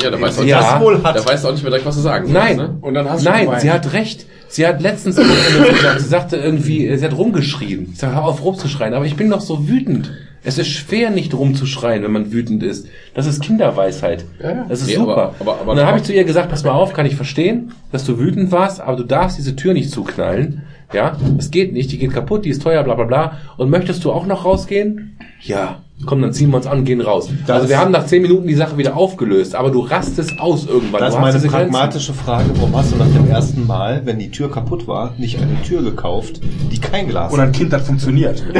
Ja, 0.01 0.09
da 0.11 0.19
weißt 0.19 0.39
du 0.39 0.43
Ja. 0.43 0.73
das 0.73 0.81
wohl 0.81 1.01
hat. 1.03 1.15
Da 1.15 1.25
weißt 1.25 1.43
du 1.43 1.47
auch 1.47 1.51
nicht 1.53 1.61
mehr 1.63 1.69
direkt, 1.69 1.85
was 1.85 1.95
du 1.95 2.01
sagen 2.01 2.31
Nein, 2.31 2.57
sollst, 2.57 2.71
ne? 2.73 2.77
Und 2.81 2.93
dann 2.95 3.09
hast 3.09 3.25
du 3.25 3.29
nein, 3.29 3.49
sie 3.59 3.71
hat 3.71 3.93
recht. 3.93 4.25
Sie 4.47 4.65
hat 4.65 4.81
letztens 4.81 5.15
gesagt, 5.15 5.99
sie 5.99 6.07
sagte 6.07 6.37
irgendwie, 6.37 6.87
äh, 6.87 6.97
sie 6.97 7.05
hat 7.05 7.15
rumgeschrien. 7.17 7.89
Ich 7.93 7.99
sag, 7.99 8.13
hör 8.13 8.23
auf 8.25 8.43
rumzuschreien, 8.43 8.93
aber 8.93 9.05
ich 9.05 9.15
bin 9.15 9.29
doch 9.29 9.41
so 9.41 9.67
wütend. 9.67 10.11
Es 10.45 10.57
ist 10.57 10.67
schwer, 10.69 11.09
nicht 11.09 11.33
rumzuschreien, 11.33 12.03
wenn 12.03 12.11
man 12.11 12.31
wütend 12.31 12.61
ist. 12.63 12.87
Das 13.13 13.25
ist 13.25 13.41
Kinderweisheit. 13.41 14.25
ja. 14.41 14.65
Das 14.69 14.81
ist 14.81 14.87
Nee, 14.87 14.95
super. 14.95 15.11
aber- 15.11 15.35
aber- 15.39 15.59
aber- 15.61 15.71
Und 15.71 15.77
dann 15.77 15.87
habe 15.87 15.97
ich 15.97 16.03
zu 16.03 16.13
ihr 16.13 16.23
gesagt, 16.23 16.49
pass 16.49 16.63
mal 16.63 16.71
auf, 16.71 16.93
kann 16.93 17.05
ich 17.05 17.15
verstehen, 17.15 17.71
dass 17.91 18.05
du 18.05 18.19
wütend 18.19 18.51
warst, 18.51 18.79
aber 18.81 18.95
du 18.97 19.03
darfst 19.03 19.37
diese 19.37 19.55
Tür 19.55 19.73
nicht 19.73 19.89
zuknallen. 19.91 20.61
Ja, 20.93 21.17
es 21.39 21.49
geht 21.49 21.73
nicht, 21.73 21.91
die 21.91 21.97
geht 21.97 22.13
kaputt, 22.13 22.45
die 22.45 22.49
ist 22.49 22.61
teuer, 22.61 22.83
bla 22.83 22.93
bla 22.93 23.05
bla. 23.05 23.37
Und 23.57 23.69
möchtest 23.71 24.03
du 24.05 24.11
auch 24.11 24.27
noch 24.27 24.45
rausgehen? 24.45 25.17
Ja. 25.41 25.81
Komm, 26.05 26.21
dann 26.21 26.33
ziehen 26.33 26.49
wir 26.51 26.57
uns 26.57 26.67
an 26.67 26.79
und 26.79 26.85
gehen 26.85 26.99
raus. 26.99 27.29
also 27.47 27.69
wir 27.69 27.79
haben 27.79 27.91
nach 27.91 28.05
zehn 28.05 28.21
Minuten 28.21 28.47
die 28.47 28.53
Sache 28.53 28.77
wieder 28.77 28.97
aufgelöst, 28.97 29.55
aber 29.55 29.71
du 29.71 29.79
rastest 29.79 30.39
aus 30.39 30.67
irgendwann. 30.67 30.99
Das 30.99 31.13
ist 31.13 31.19
meine 31.21 31.31
Grenzen. 31.39 31.49
pragmatische 31.49 32.13
Frage. 32.13 32.49
Warum 32.55 32.75
hast 32.75 32.91
du 32.91 32.97
nach 32.97 33.07
dem 33.07 33.29
ersten 33.29 33.65
Mal, 33.65 34.01
wenn 34.03 34.19
die 34.19 34.29
Tür 34.29 34.51
kaputt 34.51 34.87
war, 34.87 35.13
nicht 35.17 35.39
eine 35.41 35.61
Tür 35.63 35.81
gekauft, 35.81 36.41
die 36.69 36.79
kein 36.79 37.07
Glas 37.07 37.31
Oder 37.33 37.43
ein 37.43 37.51
Kind, 37.53 37.71
das 37.71 37.87
funktioniert. 37.87 38.43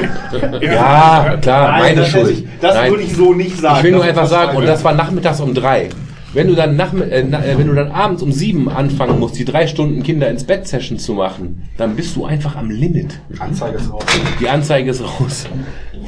Ja, 0.62 1.38
klar, 1.42 1.72
Nein, 1.72 1.82
meine 1.82 1.96
das 2.02 2.10
Schuld. 2.10 2.30
ich- 2.32 2.46
das 2.62 2.76
Nein. 2.76 2.92
würde 2.92 3.04
ich 3.04 3.14
so 3.16 3.34
nicht 3.34 3.60
sagen. 3.60 3.78
Ich 3.80 3.84
will 3.84 3.92
nur 3.92 4.00
Das 4.02 4.10
einfach 4.10 4.28
sagen, 4.28 4.58
und 4.58 4.66
das 4.66 4.84
war 4.84 4.94
nachmittags 4.94 5.40
um 5.42 5.54
drei. 5.54 5.90
Wenn 6.34 6.48
du 6.48 6.56
dann 6.56 6.76
nach, 6.76 6.94
äh, 6.94 7.22
äh, 7.22 7.58
wenn 7.58 7.68
du 7.68 7.74
dann 7.74 7.92
abends 7.92 8.22
um 8.22 8.32
sieben 8.34 8.68
anfangen 8.70 9.20
musst, 9.22 9.38
die 9.40 9.46
drei 9.46 9.68
Stunden 9.68 10.04
Kinder 10.04 10.28
ins 10.30 10.44
Bett 10.44 10.68
Session 10.68 11.00
zu 11.00 11.14
machen, 11.14 11.64
dann 11.78 11.96
bist 11.96 12.14
du 12.18 12.26
einfach 12.26 12.58
am 12.58 12.70
Limit. 12.70 13.20
Anzeige 13.40 13.78
ist 13.78 13.92
raus. 13.94 14.04
Die 14.42 14.50
Anzeige 14.50 14.92
ist 14.92 15.02
raus. 15.02 15.46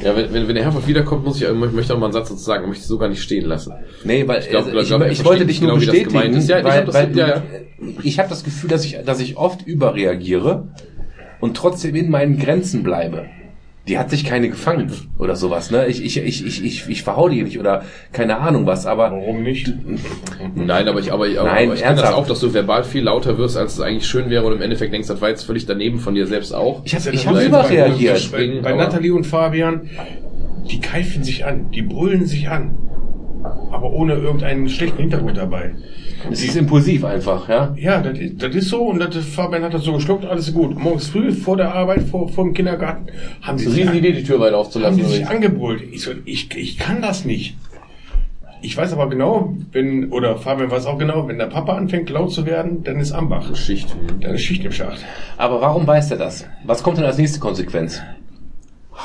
Ja, 0.02 0.16
wenn, 0.16 0.32
wenn, 0.32 0.48
wenn 0.48 0.54
der 0.54 0.64
Herford 0.64 0.86
wiederkommt, 0.86 1.24
muss 1.24 1.40
ich, 1.40 1.48
ich 1.48 1.54
möchte 1.54 1.92
auch 1.94 1.98
mal 1.98 2.06
einen 2.06 2.12
Satz 2.12 2.28
dazu 2.28 2.42
sagen, 2.42 2.64
ich 2.64 2.68
möchte 2.68 2.84
so 2.86 2.98
gar 2.98 3.08
nicht 3.08 3.22
stehen 3.22 3.46
lassen. 3.46 3.72
Nee, 4.04 4.26
weil 4.28 4.40
Ich 4.40 4.48
glaub, 4.48 4.66
äh, 4.66 4.70
glaub, 4.70 4.82
ich, 4.82 4.88
glaub, 4.88 5.00
er 5.02 5.10
ich 5.10 5.24
wollte 5.24 5.46
dich 5.46 5.60
nur 5.60 5.70
genau, 5.70 5.80
bestätigen. 5.80 6.40
Ja, 6.46 6.58
ich 6.58 6.64
weil, 6.64 6.72
hab 6.78 6.86
das- 6.86 6.94
weil 6.94 7.16
ja, 7.16 7.28
ja. 7.28 7.42
ich 8.02 8.18
habe 8.18 8.28
das 8.28 8.44
Gefühl, 8.44 8.70
dass 8.70 8.84
ich, 8.84 8.96
dass 9.04 9.20
ich 9.20 9.36
oft 9.36 9.66
überreagiere 9.66 10.68
und 11.40 11.56
trotzdem 11.56 11.94
in 11.94 12.10
meinen 12.10 12.38
Grenzen 12.38 12.82
bleibe. 12.82 13.26
Die 13.88 13.98
hat 13.98 14.10
sich 14.10 14.24
keine 14.24 14.48
gefangen 14.50 14.92
oder 15.18 15.34
sowas, 15.34 15.70
ne? 15.70 15.86
Ich, 15.86 16.04
ich, 16.04 16.18
ich, 16.18 16.44
ich, 16.46 16.64
ich, 16.64 16.88
ich 16.88 17.02
verhau 17.02 17.28
die 17.28 17.42
nicht 17.42 17.58
oder 17.58 17.82
keine 18.12 18.38
Ahnung 18.38 18.66
was, 18.66 18.86
aber 18.86 19.10
Warum 19.10 19.42
nicht? 19.42 19.72
Nein, 20.54 20.88
aber 20.88 21.00
ich, 21.00 21.12
aber, 21.12 21.24
aber, 21.24 21.34
Nein, 21.44 21.66
aber 21.66 21.74
ich 21.74 21.80
kenne 21.82 21.94
das 21.94 22.04
ernsthaft. 22.04 22.14
auch, 22.14 22.26
dass 22.26 22.40
du 22.40 22.52
verbal 22.52 22.84
viel 22.84 23.02
lauter 23.04 23.38
wirst, 23.38 23.56
als 23.56 23.74
es 23.74 23.80
eigentlich 23.80 24.06
schön 24.06 24.28
wäre 24.30 24.44
und 24.44 24.52
im 24.52 24.60
Endeffekt 24.62 24.92
denkst, 24.92 25.08
das 25.08 25.20
war 25.20 25.30
jetzt 25.30 25.44
völlig 25.44 25.64
daneben 25.66 25.98
von 25.98 26.14
dir 26.14 26.26
selbst 26.26 26.52
auch. 26.52 26.82
ich 26.84 26.94
habe 26.94 27.10
ich 27.10 27.26
hab 27.26 27.42
überreagiert. 27.42 28.30
Bei, 28.30 28.60
bei 28.62 28.70
aber- 28.72 28.82
Nathalie 28.84 29.14
und 29.14 29.24
Fabian, 29.26 29.88
die 30.70 30.80
keifen 30.80 31.24
sich 31.24 31.46
an, 31.46 31.70
die 31.70 31.82
brüllen 31.82 32.26
sich 32.26 32.48
an. 32.48 32.76
aber 33.70 33.90
ohne 33.92 34.14
irgendeinen 34.14 34.68
schlechten 34.68 34.98
Hintergrund 35.00 35.36
dabei. 35.36 35.74
Es 36.30 36.42
ist 36.42 36.56
impulsiv 36.56 37.04
einfach, 37.04 37.48
ja. 37.48 37.74
Ja, 37.76 38.00
das 38.00 38.18
ist, 38.18 38.42
das 38.42 38.54
ist 38.54 38.68
so 38.68 38.82
und 38.82 38.98
das, 38.98 39.16
Fabian 39.16 39.62
hat 39.62 39.74
das 39.74 39.84
so 39.84 39.92
geschluckt, 39.92 40.24
alles 40.24 40.52
gut. 40.52 40.78
Morgens 40.78 41.08
früh 41.08 41.32
vor 41.32 41.56
der 41.56 41.74
Arbeit, 41.74 42.02
vor, 42.02 42.28
vor 42.28 42.44
dem 42.44 42.54
Kindergarten, 42.54 43.06
haben 43.42 43.58
sie 43.58 43.66
sich, 43.70 43.84
Riesenidee, 43.84 44.12
die 44.12 44.24
Tür 44.24 44.40
weit 44.40 44.52
haben 44.52 44.60
aufzulassen. 44.60 44.98
die 44.98 45.04
sich 45.04 45.22
oder 45.22 45.30
angebrüllt. 45.30 45.82
Ich 45.92 46.02
so, 46.02 46.10
ich, 46.24 46.54
ich 46.56 46.78
kann 46.78 47.00
das 47.00 47.24
nicht. 47.24 47.56
Ich 48.60 48.76
weiß 48.76 48.92
aber 48.92 49.08
genau, 49.08 49.54
wenn, 49.70 50.10
oder 50.10 50.36
Fabian 50.36 50.70
weiß 50.70 50.86
auch 50.86 50.98
genau, 50.98 51.28
wenn 51.28 51.38
der 51.38 51.46
Papa 51.46 51.76
anfängt 51.76 52.10
laut 52.10 52.32
zu 52.32 52.44
werden, 52.44 52.82
dann 52.82 52.98
ist 52.98 53.12
Ambach. 53.12 53.54
Schicht. 53.54 53.94
Dann 54.20 54.34
ist 54.34 54.42
Schicht 54.42 54.64
im 54.64 54.72
Schacht. 54.72 55.04
Aber 55.36 55.60
warum 55.60 55.86
weiß 55.86 56.10
er 56.10 56.16
das? 56.18 56.44
Was 56.64 56.82
kommt 56.82 56.98
denn 56.98 57.04
als 57.04 57.18
nächste 57.18 57.38
Konsequenz? 57.38 58.02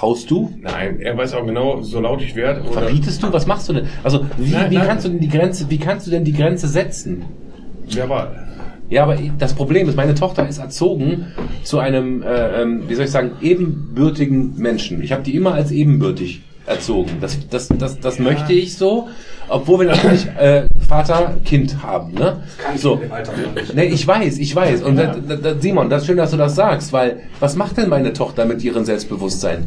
Haust 0.01 0.31
du? 0.31 0.51
Nein, 0.59 0.99
er 0.99 1.15
weiß 1.17 1.33
auch 1.35 1.45
genau, 1.45 1.81
so 1.81 1.99
laut 1.99 2.21
ich 2.21 2.35
werde. 2.35 2.63
Verbietest 2.71 3.21
du? 3.21 3.31
Was 3.31 3.45
machst 3.45 3.69
du 3.69 3.73
denn? 3.73 3.87
Also, 4.03 4.25
wie, 4.37 4.51
Nein, 4.51 4.71
wie 4.71 4.77
nein. 4.77 4.87
kannst 4.87 5.05
du 5.05 5.09
denn 5.09 5.19
die 5.19 5.29
Grenze, 5.29 5.69
wie 5.69 5.77
kannst 5.77 6.07
du 6.07 6.11
denn 6.11 6.23
die 6.23 6.33
Grenze 6.33 6.67
setzen? 6.67 7.25
verbal. 7.87 8.47
Ja, 8.89 9.03
aber 9.03 9.17
das 9.37 9.53
Problem 9.53 9.87
ist, 9.89 9.95
meine 9.95 10.13
Tochter 10.13 10.47
ist 10.47 10.57
erzogen 10.57 11.27
zu 11.63 11.79
einem, 11.79 12.21
äh, 12.21 12.61
ähm, 12.61 12.83
wie 12.87 12.95
soll 12.95 13.05
ich 13.05 13.11
sagen, 13.11 13.31
ebenbürtigen 13.41 14.55
Menschen. 14.57 15.01
Ich 15.01 15.11
habe 15.11 15.23
die 15.23 15.35
immer 15.35 15.53
als 15.53 15.71
ebenbürtig 15.71 16.41
erzogen. 16.65 17.11
Das, 17.19 17.37
das, 17.49 17.69
das, 17.69 17.99
das 17.99 18.19
möchte 18.19 18.53
ich 18.53 18.77
so, 18.77 19.07
obwohl 19.49 19.79
wir 19.81 19.87
natürlich 19.87 20.27
äh, 20.39 20.63
Vater, 20.87 21.35
Kind 21.45 21.81
haben. 21.83 22.13
Ne? 22.13 22.43
so. 22.75 22.99
Nee, 23.73 23.85
ich 23.85 24.05
weiß, 24.07 24.37
ich 24.37 24.55
weiß. 24.55 24.81
Und 24.83 24.95
da, 24.97 25.07
da, 25.15 25.35
da, 25.35 25.55
Simon, 25.59 25.89
das 25.89 26.01
ist 26.01 26.07
schön, 26.07 26.17
dass 26.17 26.31
du 26.31 26.37
das 26.37 26.55
sagst, 26.55 26.91
weil 26.93 27.17
was 27.39 27.55
macht 27.55 27.77
denn 27.77 27.89
meine 27.89 28.13
Tochter 28.13 28.45
mit 28.45 28.63
ihrem 28.63 28.85
Selbstbewusstsein? 28.85 29.65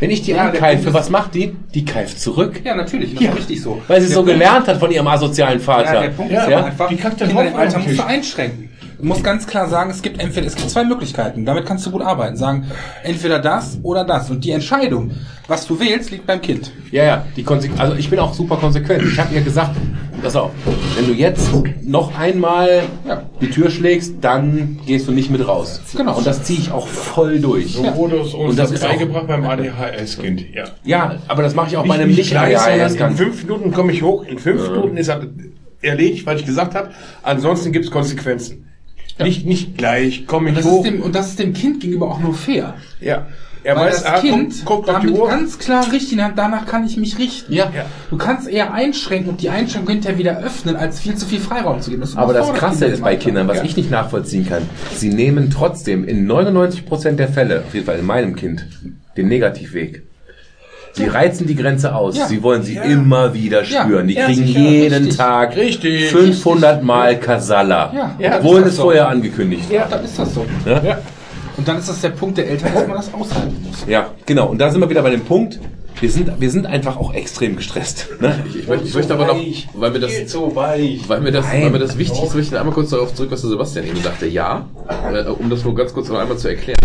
Wenn 0.00 0.10
ich 0.10 0.22
die 0.22 0.32
Ja, 0.32 0.46
ankeife, 0.48 0.92
was 0.92 1.08
macht 1.08 1.34
die? 1.34 1.56
Die 1.72 1.84
keift 1.84 2.18
zurück. 2.20 2.60
Ja, 2.64 2.74
natürlich, 2.74 3.14
das 3.14 3.22
ist 3.22 3.36
richtig 3.36 3.62
so. 3.62 3.80
Weil 3.86 4.00
sie 4.00 4.06
es 4.06 4.10
Der 4.10 4.16
so 4.16 4.20
Punkt- 4.22 4.32
gelernt 4.32 4.66
hat 4.66 4.78
von 4.78 4.90
ihrem 4.90 5.06
asozialen 5.06 5.60
Vater. 5.60 5.94
Ja, 5.94 6.00
der 6.02 6.08
Punkt 6.08 6.32
Ja, 6.32 6.44
ist 6.44 6.52
aber 6.52 6.64
einfach, 6.66 6.88
die 6.88 6.96
Kinder 6.96 7.46
im 7.48 7.56
Alter 7.56 7.78
musst 7.78 7.98
du 7.98 8.04
einschränken. 8.04 8.70
Du 8.98 9.04
musst 9.06 9.24
ganz 9.24 9.46
klar 9.46 9.68
sagen, 9.68 9.90
es 9.90 10.02
gibt 10.02 10.20
entweder, 10.20 10.46
es 10.46 10.54
gibt 10.54 10.70
zwei 10.70 10.84
Möglichkeiten. 10.84 11.44
Damit 11.44 11.66
kannst 11.66 11.84
du 11.86 11.90
gut 11.90 12.02
arbeiten. 12.02 12.36
Sagen, 12.36 12.66
entweder 13.02 13.38
das 13.38 13.78
oder 13.82 14.04
das. 14.04 14.30
Und 14.30 14.44
die 14.44 14.50
Entscheidung, 14.52 15.10
was 15.48 15.66
du 15.66 15.78
wählst, 15.78 16.10
liegt 16.10 16.26
beim 16.26 16.40
Kind. 16.40 16.72
Ja, 16.90 17.04
ja, 17.04 17.26
die 17.36 17.42
Konse 17.42 17.68
also 17.76 17.96
ich 17.96 18.08
bin 18.08 18.18
auch 18.18 18.32
super 18.34 18.56
konsequent. 18.56 19.02
Ich 19.02 19.18
habe 19.18 19.34
ihr 19.34 19.40
gesagt, 19.40 19.76
pass 20.22 20.36
auf, 20.36 20.52
wenn 20.96 21.06
du 21.06 21.12
jetzt 21.12 21.50
noch 21.82 22.18
einmal 22.18 22.82
Ja. 23.06 23.22
die 23.40 23.50
Tür 23.50 23.70
schlägst, 23.70 24.14
dann 24.20 24.78
gehst 24.86 25.08
du 25.08 25.12
nicht 25.12 25.30
mit 25.30 25.46
raus. 25.46 25.80
Genau. 25.96 26.16
Und 26.18 26.26
das 26.26 26.44
ziehe 26.44 26.60
ich 26.60 26.70
auch 26.70 26.86
voll 26.86 27.40
durch. 27.40 27.74
So 27.74 27.94
wurde 27.96 28.16
es 28.20 28.32
uns 28.32 28.50
Und 28.50 28.58
das 28.58 28.70
das 28.70 28.80
ist 28.80 28.88
beigebracht 28.88 29.26
beim 29.26 29.44
ADHS-Kind. 29.44 30.46
Ja. 30.54 30.64
Ja, 30.84 31.16
aber 31.28 31.42
das 31.42 31.54
mache 31.54 31.68
ich 31.68 31.76
auch 31.76 31.86
bei 31.86 31.94
einem 31.94 32.10
nicht 32.10 32.28
sondern 32.30 32.50
in 32.50 32.56
ADHS-Kind. 32.56 33.18
fünf 33.18 33.42
Minuten 33.44 33.72
komme 33.72 33.92
ich 33.92 34.02
hoch, 34.02 34.24
in 34.24 34.38
fünf 34.38 34.62
Minuten 34.70 34.96
ist 34.96 35.08
das 35.08 35.24
erledigt, 35.82 36.24
was 36.26 36.40
ich 36.40 36.46
gesagt 36.46 36.74
habe. 36.74 36.90
Ansonsten 37.22 37.72
gibt 37.72 37.84
es 37.84 37.90
Konsequenzen. 37.90 38.70
Nicht, 39.18 39.46
nicht 39.46 39.76
gleich, 39.78 40.26
komme 40.26 40.48
Und 40.50 40.58
ich 40.58 40.64
das, 40.64 40.72
hoch. 40.72 40.84
ist 40.84 40.92
dem, 40.92 41.02
und 41.02 41.14
das 41.14 41.28
ist 41.28 41.38
dem 41.38 41.52
Kind 41.52 41.80
gegenüber 41.80 42.10
auch 42.10 42.20
nur 42.20 42.34
fair. 42.34 42.74
ja. 43.00 43.26
Er 43.66 43.76
Weil 43.76 43.86
weiß, 43.86 44.02
das 44.02 44.04
ah, 44.04 44.18
Kind 44.20 44.54
auf 44.66 44.80
die 44.84 44.86
damit 44.92 45.10
Uhr. 45.18 45.26
ganz 45.26 45.58
klar 45.58 45.90
richten, 45.90 46.18
danach 46.36 46.66
kann 46.66 46.84
ich 46.84 46.98
mich 46.98 47.16
richten. 47.18 47.50
Ja. 47.50 47.72
Ja. 47.74 47.86
Du 48.10 48.18
kannst 48.18 48.46
eher 48.46 48.74
einschränken 48.74 49.30
und 49.30 49.40
die 49.40 49.48
Einschränkung 49.48 49.90
hinterher 49.94 50.18
wieder 50.18 50.38
öffnen, 50.40 50.76
als 50.76 51.00
viel 51.00 51.14
zu 51.14 51.24
viel 51.24 51.40
Freiraum 51.40 51.80
zu 51.80 51.88
geben. 51.90 52.02
Aber 52.16 52.34
das 52.34 52.52
Krasse 52.52 52.84
ist 52.84 53.02
bei. 53.02 53.16
Kindern, 53.16 53.48
was 53.48 53.56
Ja. 53.58 53.64
ich 53.64 53.74
nicht 53.74 53.90
nachvollziehen 53.90 54.46
kann, 54.46 54.64
sie 54.94 55.08
nehmen 55.08 55.48
trotzdem 55.48 56.04
in 56.04 56.26
99% 56.30 57.12
der 57.16 57.28
Fälle, 57.28 57.62
auf 57.66 57.72
jeden 57.72 57.86
Fall 57.86 57.98
in 58.00 58.04
meinem 58.04 58.36
Kind, 58.36 58.66
den 59.16 59.28
Negativweg. 59.28 60.02
Sie 60.96 61.06
reizen 61.06 61.46
die 61.48 61.56
Grenze 61.56 61.94
aus. 61.94 62.16
Ja. 62.16 62.26
Sie 62.26 62.42
wollen 62.42 62.62
sie 62.62 62.74
Ja. 62.76 62.82
immer 62.84 63.34
wieder 63.34 63.64
Ja. 63.64 63.82
spüren. 63.84 64.06
Die 64.06 64.14
kriegen 64.14 64.46
sicher. 64.46 64.58
jeden 64.60 64.94
Richtig. 64.94 65.16
Tag 65.16 65.56
Richtig. 65.56 66.10
500 66.10 66.82
Mal 66.84 67.18
Kasala. 67.18 67.92
Ja. 67.92 68.16
Ja, 68.18 68.38
obwohl 68.38 68.58
das 68.60 68.66
es 68.66 68.70
ist 68.70 68.76
so. 68.76 68.82
vorher 68.84 69.08
angekündigt 69.08 69.68
war. 69.70 69.76
Ja, 69.76 69.86
dann 69.90 70.04
ist 70.04 70.18
das 70.18 70.32
so. 70.34 70.46
Ja. 70.64 70.98
Und 71.56 71.66
dann 71.68 71.78
ist 71.78 71.88
das 71.88 72.00
der 72.00 72.10
Punkt 72.10 72.38
der 72.38 72.48
Eltern, 72.48 72.72
dass 72.74 72.86
man 72.86 72.96
das 72.96 73.12
aushalten 73.14 73.56
muss. 73.66 73.84
Ja, 73.88 74.06
genau. 74.26 74.46
Und 74.48 74.58
da 74.58 74.70
sind 74.70 74.80
wir 74.80 74.88
wieder 74.90 75.02
bei 75.02 75.10
dem 75.10 75.22
Punkt. 75.22 75.58
Wir 76.00 76.10
sind, 76.10 76.30
wir 76.40 76.50
sind 76.50 76.66
einfach 76.66 76.96
auch 76.96 77.14
extrem 77.14 77.54
gestresst. 77.56 78.08
Ne? 78.20 78.34
Ich, 78.48 78.58
ich, 78.60 78.68
möchte, 78.68 78.86
ich 78.88 78.94
möchte 78.94 79.14
aber 79.14 79.26
noch, 79.26 79.36
weil 79.74 79.90
mir 79.92 80.00
das, 80.00 80.12
so 80.26 80.50
weil 80.54 80.98
mir 81.20 81.30
das, 81.30 81.46
Nein. 81.46 81.62
weil 81.64 81.70
mir 81.70 81.78
das 81.78 81.96
wichtig 81.96 82.20
ist, 82.22 82.34
möchte 82.34 82.54
ich 82.54 82.58
einmal 82.58 82.74
kurz 82.74 82.90
darauf 82.90 83.14
zurück, 83.14 83.30
was 83.30 83.40
der 83.42 83.50
Sebastian 83.50 83.86
eben 83.86 84.00
sagte. 84.02 84.26
Ja, 84.26 84.66
äh, 85.12 85.28
um 85.28 85.48
das 85.50 85.64
nur 85.64 85.74
ganz 85.76 85.92
kurz 85.94 86.08
noch 86.08 86.18
einmal 86.18 86.36
zu 86.36 86.48
erklären. 86.48 86.76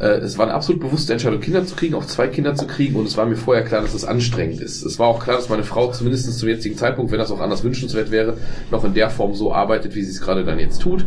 Äh, 0.00 0.18
es 0.18 0.38
war 0.38 0.46
eine 0.46 0.54
absolut 0.54 0.80
bewusste 0.80 1.12
Entscheidung, 1.12 1.40
Kinder 1.40 1.64
zu 1.64 1.74
kriegen, 1.74 1.94
auch 1.94 2.06
zwei 2.06 2.28
Kinder 2.28 2.54
zu 2.54 2.66
kriegen, 2.66 2.96
und 2.96 3.06
es 3.06 3.16
war 3.16 3.26
mir 3.26 3.36
vorher 3.36 3.64
klar, 3.64 3.82
dass 3.82 3.94
es 3.94 4.04
anstrengend 4.04 4.60
ist. 4.60 4.82
Es 4.82 4.98
war 4.98 5.08
auch 5.08 5.22
klar, 5.22 5.36
dass 5.36 5.48
meine 5.48 5.64
Frau 5.64 5.90
zumindest 5.90 6.38
zum 6.38 6.48
jetzigen 6.48 6.76
Zeitpunkt, 6.76 7.12
wenn 7.12 7.18
das 7.18 7.30
auch 7.30 7.40
anders 7.40 7.64
wünschenswert 7.64 8.10
wäre, 8.10 8.36
noch 8.70 8.84
in 8.84 8.94
der 8.94 9.10
Form 9.10 9.34
so 9.34 9.52
arbeitet, 9.52 9.94
wie 9.94 10.02
sie 10.02 10.10
es 10.10 10.20
gerade 10.20 10.44
dann 10.44 10.58
jetzt 10.58 10.80
tut. 10.80 11.06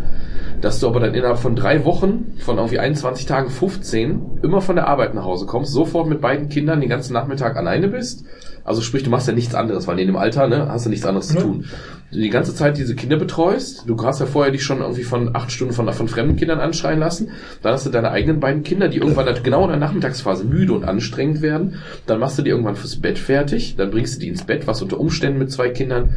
Dass 0.61 0.79
du 0.79 0.87
aber 0.87 0.99
dann 0.99 1.13
innerhalb 1.13 1.39
von 1.39 1.55
drei 1.55 1.83
Wochen, 1.83 2.35
von 2.39 2.57
irgendwie 2.57 2.79
21 2.79 3.25
Tagen 3.25 3.49
15, 3.49 4.39
immer 4.43 4.61
von 4.61 4.75
der 4.75 4.87
Arbeit 4.87 5.13
nach 5.13 5.25
Hause 5.25 5.45
kommst, 5.45 5.73
sofort 5.73 6.07
mit 6.07 6.21
beiden 6.21 6.47
Kindern 6.47 6.79
den 6.79 6.89
ganzen 6.89 7.13
Nachmittag 7.13 7.57
alleine 7.57 7.89
bist. 7.89 8.23
Also 8.65 8.81
sprich, 8.81 9.03
du 9.03 9.09
machst 9.09 9.27
ja 9.27 9.33
nichts 9.33 9.55
anderes, 9.55 9.87
weil 9.87 9.99
in 9.99 10.07
dem 10.07 10.15
Alter, 10.15 10.47
ne, 10.47 10.67
hast 10.69 10.85
du 10.85 10.89
nichts 10.89 11.05
anderes 11.05 11.27
zu 11.27 11.37
tun. 11.37 11.65
Du 12.11 12.19
die 12.19 12.29
ganze 12.29 12.55
Zeit 12.55 12.77
diese 12.77 12.95
Kinder 12.95 13.17
betreust, 13.17 13.83
du 13.87 14.01
hast 14.03 14.19
ja 14.19 14.25
vorher 14.25 14.51
dich 14.51 14.63
schon 14.63 14.79
irgendwie 14.79 15.03
von 15.03 15.35
acht 15.35 15.51
Stunden 15.51 15.73
von, 15.73 15.91
von 15.91 16.07
fremden 16.07 16.35
Kindern 16.35 16.59
anschreien 16.59 16.99
lassen, 16.99 17.31
dann 17.61 17.73
hast 17.73 17.85
du 17.85 17.89
deine 17.89 18.11
eigenen 18.11 18.39
beiden 18.39 18.63
Kinder, 18.63 18.87
die 18.87 18.97
irgendwann 18.97 19.25
halt 19.25 19.43
genau 19.43 19.63
in 19.63 19.69
der 19.69 19.79
Nachmittagsphase 19.79 20.45
müde 20.45 20.73
und 20.73 20.85
anstrengend 20.85 21.41
werden, 21.41 21.79
dann 22.05 22.19
machst 22.19 22.37
du 22.37 22.43
die 22.43 22.51
irgendwann 22.51 22.75
fürs 22.75 22.97
Bett 22.97 23.17
fertig, 23.17 23.75
dann 23.75 23.91
bringst 23.91 24.15
du 24.15 24.19
die 24.21 24.29
ins 24.29 24.43
Bett, 24.43 24.67
was 24.67 24.81
unter 24.81 24.99
Umständen 24.99 25.39
mit 25.39 25.51
zwei 25.51 25.69
Kindern 25.69 26.15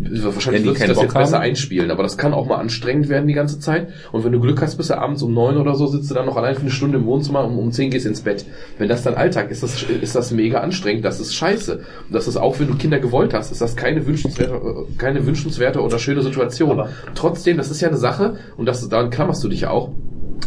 Wahrscheinlich 0.00 0.46
Wenn 0.46 0.62
die 0.62 0.68
wird 0.68 0.78
sich 0.78 0.86
das 0.86 0.96
Bock 0.96 1.04
jetzt 1.06 1.14
besser 1.14 1.36
haben. 1.38 1.42
einspielen, 1.42 1.90
aber 1.90 2.04
das 2.04 2.16
kann 2.16 2.32
auch 2.32 2.46
mal 2.46 2.56
anstrengend 2.56 3.08
werden 3.08 3.26
die 3.26 3.34
ganze 3.34 3.58
Zeit. 3.58 3.88
Und 4.12 4.24
wenn 4.24 4.30
du 4.30 4.38
Glück 4.38 4.62
hast, 4.62 4.76
bis 4.76 4.88
du 4.88 4.96
abends 4.96 5.22
um 5.22 5.34
neun 5.34 5.56
oder 5.56 5.74
so 5.74 5.88
sitzt 5.88 6.08
du 6.10 6.14
dann 6.14 6.26
noch 6.26 6.36
allein 6.36 6.54
für 6.54 6.60
eine 6.60 6.70
Stunde 6.70 6.98
im 6.98 7.06
Wohnzimmer 7.06 7.44
und 7.44 7.58
um 7.58 7.72
zehn 7.72 7.90
gehst 7.90 8.06
ins 8.06 8.20
Bett. 8.20 8.44
Wenn 8.78 8.88
das 8.88 9.02
dein 9.02 9.16
Alltag 9.16 9.50
ist, 9.50 9.64
das, 9.64 9.82
ist 9.82 10.14
das 10.14 10.30
mega 10.30 10.60
anstrengend. 10.60 11.04
Das 11.04 11.18
ist 11.18 11.34
scheiße. 11.34 11.78
Und 11.78 11.84
das 12.12 12.28
ist 12.28 12.36
auch, 12.36 12.60
wenn 12.60 12.68
du 12.68 12.76
Kinder 12.76 13.00
gewollt 13.00 13.34
hast, 13.34 13.50
ist 13.50 13.60
das 13.60 13.74
keine 13.74 14.06
wünschenswerte, 14.06 14.86
keine 14.98 15.26
wünschenswerte 15.26 15.80
oder 15.80 15.98
schöne 15.98 16.22
Situation. 16.22 16.84
Trotzdem, 17.16 17.56
das 17.56 17.70
ist 17.70 17.80
ja 17.80 17.88
eine 17.88 17.96
Sache 17.96 18.36
und 18.56 18.66
das, 18.66 18.88
daran 18.88 19.10
klammerst 19.10 19.42
du 19.42 19.48
dich 19.48 19.66
auch. 19.66 19.90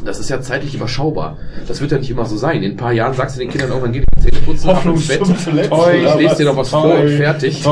Das 0.03 0.19
ist 0.19 0.29
ja 0.29 0.41
zeitlich 0.41 0.75
überschaubar. 0.75 1.37
Das 1.67 1.81
wird 1.81 1.91
ja 1.91 1.97
nicht 1.97 2.09
immer 2.09 2.25
so 2.25 2.37
sein. 2.37 2.63
In 2.63 2.71
ein 2.71 2.77
paar 2.77 2.91
Jahren 2.93 3.13
sagst 3.13 3.35
du 3.35 3.39
den 3.39 3.49
Kindern 3.49 3.69
irgendwann, 3.69 3.91
geh 3.93 4.01
die 4.01 4.21
Zähne 4.21 4.41
putzen, 4.43 4.69
ab 4.69 4.85
ins 4.85 5.07
Bett. 5.07 5.21
Toll, 5.69 5.93
ich 6.05 6.15
lese 6.15 6.35
dir 6.37 6.45
noch 6.45 6.57
was 6.57 6.69
vor 6.69 6.83
Toll. 6.83 7.01
und 7.01 7.09
fertig. 7.09 7.63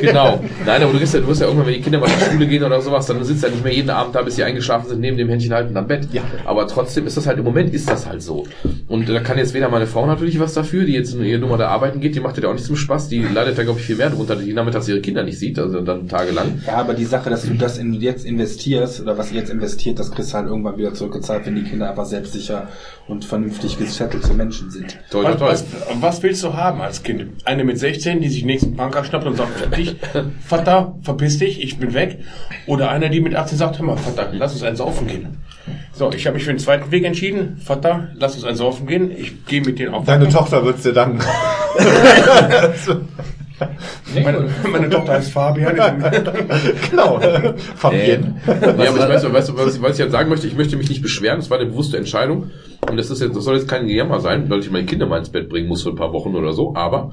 Genau. 0.00 0.40
Nein, 0.66 0.82
aber 0.82 0.92
du 0.92 1.00
wirst 1.00 1.14
ja, 1.14 1.20
du 1.20 1.28
wirst 1.28 1.40
ja 1.40 1.46
irgendwann, 1.46 1.66
wenn 1.66 1.74
die 1.74 1.80
Kinder 1.80 1.98
mal 1.98 2.08
zur 2.08 2.32
Schule 2.32 2.46
gehen 2.46 2.62
oder 2.62 2.80
sowas, 2.80 3.06
dann 3.06 3.22
sitzt 3.24 3.42
ja 3.42 3.48
nicht 3.48 3.64
mehr 3.64 3.74
jeden 3.74 3.90
Abend 3.90 4.14
da, 4.14 4.22
bis 4.22 4.36
sie 4.36 4.44
eingeschlafen 4.44 4.88
sind, 4.88 5.00
neben 5.00 5.16
dem 5.16 5.28
Händchen 5.28 5.52
halten 5.52 5.76
am 5.76 5.86
Bett. 5.86 6.08
Ja. 6.12 6.22
Aber 6.44 6.66
trotzdem 6.66 7.06
ist 7.06 7.16
das 7.16 7.26
halt, 7.26 7.38
im 7.38 7.44
Moment 7.44 7.72
ist 7.72 7.88
das 7.88 8.06
halt 8.06 8.22
so. 8.22 8.46
Und 8.88 9.08
da 9.08 9.20
kann 9.20 9.38
jetzt 9.38 9.54
weder 9.54 9.68
meine 9.68 9.86
Frau 9.86 10.06
natürlich 10.06 10.38
was 10.40 10.54
dafür, 10.54 10.84
die 10.84 10.92
jetzt 10.92 11.14
in 11.14 11.24
ihr 11.24 11.38
Nummer 11.38 11.56
da 11.56 11.68
arbeiten 11.68 12.00
geht, 12.00 12.14
die 12.14 12.20
macht 12.20 12.38
ja 12.38 12.48
auch 12.48 12.54
nicht 12.54 12.64
zum 12.64 12.76
Spaß, 12.76 13.08
die 13.08 13.22
leidet 13.22 13.58
da, 13.58 13.64
glaube 13.64 13.80
ich, 13.80 13.86
viel 13.86 13.96
mehr 13.96 14.10
drunter, 14.10 14.36
die 14.36 14.52
nachmittags 14.52 14.88
ihre 14.88 15.00
Kinder 15.00 15.22
nicht 15.22 15.38
sieht, 15.38 15.58
also 15.58 15.80
dann 15.80 16.08
tagelang. 16.08 16.62
Ja, 16.66 16.74
aber 16.74 16.94
die 16.94 17.04
Sache, 17.04 17.30
dass 17.30 17.42
du 17.42 17.54
das 17.54 17.78
in, 17.78 17.94
jetzt 17.94 18.24
investierst 18.24 19.00
oder 19.00 19.18
was 19.18 19.32
ihr 19.32 19.38
jetzt 19.38 19.50
investiert, 19.50 19.98
das 19.98 20.10
kriegst 20.10 20.32
du 20.32 20.36
halt 20.36 20.46
irgendwann 20.48 20.76
wieder 20.76 20.94
zurückgezahlt, 20.94 21.46
wenn 21.46 21.56
die 21.56 21.64
Kinder 21.68 21.90
einfach 21.90 22.04
selbstsicher 22.04 22.68
und 23.06 23.24
vernünftig 23.24 23.78
gesettelte 23.78 24.34
Menschen 24.34 24.70
sind. 24.70 24.98
Toll, 25.10 25.24
toll, 25.24 25.36
Was, 25.40 25.68
toll. 25.70 25.80
was, 25.88 26.02
was 26.02 26.22
willst 26.22 26.42
du 26.44 26.54
haben 26.54 26.80
als 26.80 27.02
Kind? 27.02 27.30
Eine 27.44 27.64
mit 27.64 27.78
16, 27.78 28.20
die 28.20 28.28
sich 28.28 28.44
nächsten 28.44 28.76
Punker 28.76 29.04
schnappt 29.04 29.26
und 29.26 29.36
sagt, 29.36 29.76
dich, 29.76 29.96
Vater, 30.46 30.94
verpiss 31.02 31.38
dich, 31.38 31.62
ich 31.62 31.78
bin 31.78 31.94
weg. 31.94 32.18
Oder 32.66 32.90
einer, 32.90 33.08
die 33.08 33.20
mit 33.20 33.34
18 33.34 33.58
sagt, 33.58 33.78
hör 33.78 33.86
mal, 33.86 33.96
Vater, 33.96 34.30
lass 34.32 34.52
uns 34.52 34.62
ein 34.62 34.76
Saufen 34.76 35.06
gehen. 35.06 35.38
So, 35.92 36.12
ich 36.12 36.26
habe 36.26 36.34
mich 36.34 36.44
für 36.44 36.52
den 36.52 36.58
zweiten 36.58 36.90
Weg 36.90 37.04
entschieden. 37.04 37.60
Vater, 37.64 38.08
lass 38.14 38.34
uns 38.36 38.44
ein 38.44 38.54
Saufen 38.56 38.86
gehen. 38.86 39.10
Ich 39.10 39.44
gehe 39.46 39.60
mit 39.60 39.78
denen 39.78 39.94
auf 39.94 40.04
Deine. 40.04 40.28
Tochter 40.28 40.64
wird's 40.64 40.82
dir 40.82 40.92
danken. 40.92 41.20
Meine, 44.14 44.48
meine 44.70 44.88
Tochter 44.88 45.12
heißt 45.12 45.32
Fabian. 45.32 45.74
genau. 46.90 47.20
Fabienne. 47.76 48.40
Ja, 48.46 48.70
aber 48.70 48.84
ich 48.84 49.08
weiß, 49.08 49.32
weißt 49.32 49.48
du, 49.50 49.56
was 49.56 49.76
ich, 49.76 49.82
was 49.82 49.92
ich 49.92 49.98
jetzt 49.98 50.12
sagen 50.12 50.28
möchte, 50.28 50.46
ich 50.46 50.56
möchte 50.56 50.76
mich 50.76 50.88
nicht 50.88 51.02
beschweren, 51.02 51.40
es 51.40 51.50
war 51.50 51.58
eine 51.58 51.68
bewusste 51.68 51.96
Entscheidung. 51.96 52.50
Und 52.88 52.96
das 52.96 53.10
ist 53.10 53.20
jetzt, 53.20 53.36
das 53.36 53.44
soll 53.44 53.56
jetzt 53.56 53.68
kein 53.68 53.88
Jammer 53.88 54.20
sein, 54.20 54.48
weil 54.48 54.60
ich 54.60 54.70
meine 54.70 54.86
Kinder 54.86 55.06
mal 55.06 55.18
ins 55.18 55.30
Bett 55.30 55.48
bringen 55.48 55.68
muss 55.68 55.82
für 55.82 55.90
ein 55.90 55.96
paar 55.96 56.12
Wochen 56.12 56.34
oder 56.34 56.52
so, 56.52 56.74
aber 56.74 57.12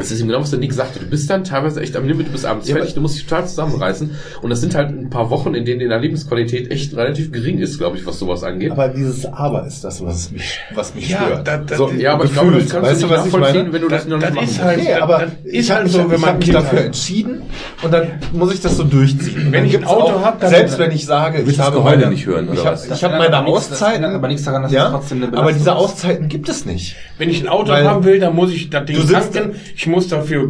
es 0.00 0.10
ist 0.10 0.20
eben 0.20 0.28
genau, 0.28 0.40
was 0.40 0.50
der 0.50 0.58
Nick 0.58 0.72
sagte. 0.72 0.98
Du 1.00 1.06
bist 1.06 1.28
dann 1.30 1.44
teilweise 1.44 1.80
echt 1.80 1.96
am 1.96 2.06
Limit, 2.06 2.28
du 2.28 2.32
bist 2.32 2.46
abends 2.46 2.68
Ja, 2.68 2.76
fertig, 2.76 2.94
du 2.94 3.00
musst 3.00 3.16
dich 3.16 3.26
total 3.26 3.46
zusammenreißen. 3.46 4.10
Und 4.42 4.50
das 4.50 4.60
sind 4.60 4.74
halt 4.74 4.90
ein 4.90 5.10
paar 5.10 5.30
Wochen, 5.30 5.54
in 5.54 5.64
denen 5.64 5.80
die 5.80 5.86
Lebensqualität 5.86 6.70
echt 6.70 6.96
relativ 6.96 7.30
gering 7.32 7.58
ist, 7.58 7.78
glaube 7.78 7.96
ich, 7.98 8.06
was 8.06 8.18
sowas 8.18 8.42
angeht. 8.42 8.72
Aber 8.72 8.88
dieses 8.88 9.26
Aber 9.26 9.66
ist 9.66 9.84
das, 9.84 10.04
was 10.04 10.30
mich, 10.30 10.58
was 10.74 10.94
mich 10.94 11.10
Ja, 11.10 11.22
stört. 11.24 11.46
da- 11.48 11.58
da- 11.58 11.76
so, 11.76 11.90
ja, 11.90 12.14
aber 12.14 12.24
ich 12.24 12.32
glaube, 12.32 12.52
das 12.52 12.68
kannst 12.68 12.90
Weißt 12.90 13.02
du 13.02 13.06
nicht 13.06 13.16
was 13.16 13.26
ich 13.26 13.32
nachvollziehen, 13.32 13.60
meine? 13.62 13.72
wenn 13.72 13.82
du 13.82 13.88
das, 13.88 14.00
Das- 14.02 14.08
noch 14.10 14.16
nicht 14.18 14.28
das 14.28 14.34
machen 14.34 14.48
ist 14.48 14.62
halt- 14.62 14.78
Okay, 14.80 14.94
aber 14.94 15.18
das 15.18 15.30
ich 15.44 15.54
ist 15.60 15.70
habe 15.70 15.80
halt 15.82 15.90
so, 15.90 16.10
wenn 16.10 16.20
man 16.20 16.38
mich 16.38 16.50
dafür 16.50 16.78
hat. 16.78 16.86
entschieden 16.86 17.42
und 17.82 17.92
dann 17.92 18.06
muss 18.32 18.54
ich 18.54 18.60
das 18.60 18.76
so 18.76 18.84
durchziehen. 18.84 19.48
Wenn 19.50 19.64
ich 19.66 19.76
ein 19.76 19.84
Auto 19.84 20.14
auch, 20.14 20.24
hab, 20.24 20.40
dann- 20.40 20.50
selbst 20.50 20.78
wenn 20.78 20.90
ich 20.92 21.06
sage, 21.06 21.42
ich 21.42 21.56
das 21.56 21.66
habe 21.66 21.80
meine, 21.80 22.06
nicht 22.08 22.26
hören, 22.26 22.48
oder 22.48 22.54
ich 22.58 22.64
habe 22.66 22.72
was? 22.76 22.84
ich 22.86 22.90
hab 23.04 23.10
Das 23.12 23.18
meine 23.18 23.30
das 23.30 23.46
Auszeiten, 23.46 24.04
aber 24.04 24.28
nichts 24.28 24.44
daran, 24.44 24.62
dass 24.62 24.72
ja, 24.72 24.90
trotzdem 24.90 25.22
eine 25.22 25.36
aber 25.36 25.52
diese. 25.52 25.74
Auszeiten 25.74 26.28
gibt 26.28 26.48
es 26.48 26.64
nicht. 26.66 26.96
Wenn 27.18 27.30
ich 27.30 27.40
ein 27.42 27.48
Auto 27.48 27.72
haben 27.72 28.04
will, 28.04 28.18
dann 28.18 28.34
muss 28.34 28.50
ich 28.52 28.70
das 28.70 28.84
Ding 28.86 28.96
tanken. 29.08 29.54
Ich 29.90 29.96
muss 29.96 30.06
dafür 30.06 30.48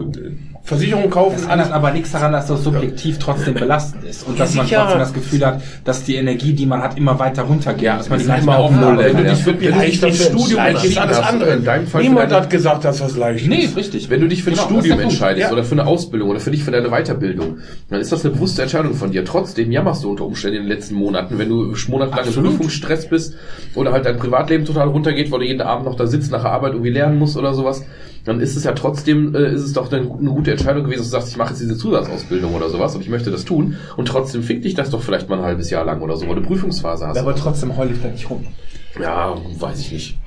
Versicherung 0.63 1.05
Das 1.05 1.13
kaufen, 1.13 1.37
ändert 1.45 1.51
alles. 1.59 1.71
aber 1.73 1.91
nichts 1.93 2.13
daran, 2.13 2.33
dass 2.33 2.47
das 2.47 2.63
subjektiv 2.63 3.19
trotzdem 3.19 3.55
belastend 3.55 4.05
ist 4.05 4.29
und 4.29 4.39
dass 4.39 4.55
man 4.55 4.67
sicher. 4.67 4.81
trotzdem 4.83 4.99
das 5.01 5.13
Gefühl 5.15 5.47
hat, 5.47 5.63
dass 5.85 6.05
die 6.05 6.17
Energie, 6.17 6.53
die 6.53 6.67
man 6.67 6.83
hat, 6.83 6.99
immer 6.99 7.19
weiter 7.19 7.43
runtergeht. 7.43 7.81
Ja, 7.83 7.97
dass 7.97 8.11
man 8.11 8.19
das 8.19 8.27
die 8.27 8.33
nicht 8.33 8.43
immer 8.43 8.53
mehr 8.53 8.61
auf 8.61 8.71
Null 8.71 8.99
Wenn 8.99 9.17
du 9.17 9.25
dich 9.25 9.39
für, 9.39 9.47
wenn 9.53 9.59
du 9.59 9.65
dich 9.65 9.75
Leicht 9.77 10.03
dafür 10.03 10.13
ist 10.15 10.25
Studium 10.27 10.67
ist 10.77 10.99
alles 10.99 11.19
andere. 11.19 11.51
in 11.55 11.65
deinem 11.65 11.87
Fall 11.87 12.03
Niemand 12.03 12.31
hat 12.33 12.51
gesagt, 12.51 12.85
dass 12.85 12.99
das 12.99 13.17
leicht 13.17 13.47
Nee, 13.49 13.57
ist. 13.57 13.71
ist 13.71 13.77
richtig. 13.79 14.11
Wenn 14.11 14.21
du 14.21 14.29
dich 14.29 14.43
für 14.45 14.51
ein 14.51 14.57
Genau, 14.57 14.67
das 14.67 14.71
Studium 14.77 15.01
entscheidest 15.01 15.47
Ja. 15.47 15.53
oder 15.53 15.65
für 15.65 15.73
eine 15.73 15.87
Ausbildung 15.87 16.29
oder 16.29 16.41
für 16.41 16.51
dich 16.51 16.63
für 16.63 16.71
deine 16.71 16.91
Weiterbildung, 16.91 17.57
dann 17.89 18.01
ist 18.01 18.13
das 18.13 18.23
eine 18.27 18.35
bewusste 18.35 18.61
Entscheidung 18.61 18.93
von 18.95 19.11
dir. 19.11 19.25
Trotzdem 19.25 19.73
jammerst 19.73 20.05
du 20.05 20.11
unter 20.11 20.27
Umständen 20.27 20.59
in 20.59 20.63
den 20.65 20.69
letzten 20.69 20.95
Monaten, 20.95 21.39
wenn 21.39 21.49
du 21.49 21.75
monatelang 21.89 22.27
im. 22.27 22.35
Prüfungsstress 22.35 23.09
bist 23.09 23.35
oder 23.75 23.93
halt 23.93 24.05
dein 24.05 24.19
Privatleben 24.19 24.67
total 24.67 24.89
runtergeht, 24.89 25.33
weil 25.33 25.41
du 25.41 25.47
jeden 25.47 25.63
Abend 25.63 25.87
noch 25.87 25.97
da 25.97 26.07
sitzt, 26.07 26.31
nach 26.31 26.43
der 26.43 26.53
Arbeit 26.53 26.73
irgendwie 26.75 26.91
lernen 26.93 27.19
musst 27.19 27.37
oder 27.39 27.55
sowas, 27.55 27.83
dann 28.25 28.41
ist 28.41 28.57
es 28.57 28.65
ja 28.65 28.73
trotzdem, 28.73 29.35
äh, 29.35 29.53
ist 29.53 29.63
es 29.63 29.73
doch 29.73 29.89
dann 29.89 30.11
eine 30.11 30.31
gute 30.31 30.53
Entscheidung 30.53 30.85
gewesen, 30.85 31.01
dass 31.01 31.09
du 31.09 31.13
sagst, 31.13 31.29
ich 31.31 31.37
mache 31.37 31.51
jetzt 31.51 31.61
diese 31.61 31.77
Zusatzausbildung 31.77 32.55
oder 32.55 32.69
sowas 32.69 32.95
und 32.95 33.03
ich 33.03 33.09
möchte 33.09 33.31
das 33.31 33.45
tun 33.45 33.77
und 33.97 34.07
trotzdem 34.07 34.43
fickt 34.43 34.65
dich 34.65 34.75
das 34.75 34.91
doch 34.91 35.03
vielleicht 35.03 35.29
mal 35.29 35.39
ein 35.39 35.45
halbes 35.45 35.71
Jahr 35.71 35.85
lang 35.85 36.03
oder 36.03 36.17
so, 36.17 36.29
weil 36.29 36.37
du 36.37 36.43
Prüfungsphase 36.43 37.07
hast. 37.07 37.19
Aber 37.19 37.35
trotzdem 37.35 37.77
heul 37.77 37.91
ich 37.91 38.03
da 38.03 38.09
nicht 38.09 38.29
rum. 38.29 38.47
ja, 39.01 39.37
weiß 39.59 39.81
ich 39.81 39.93
nicht. 39.93 40.19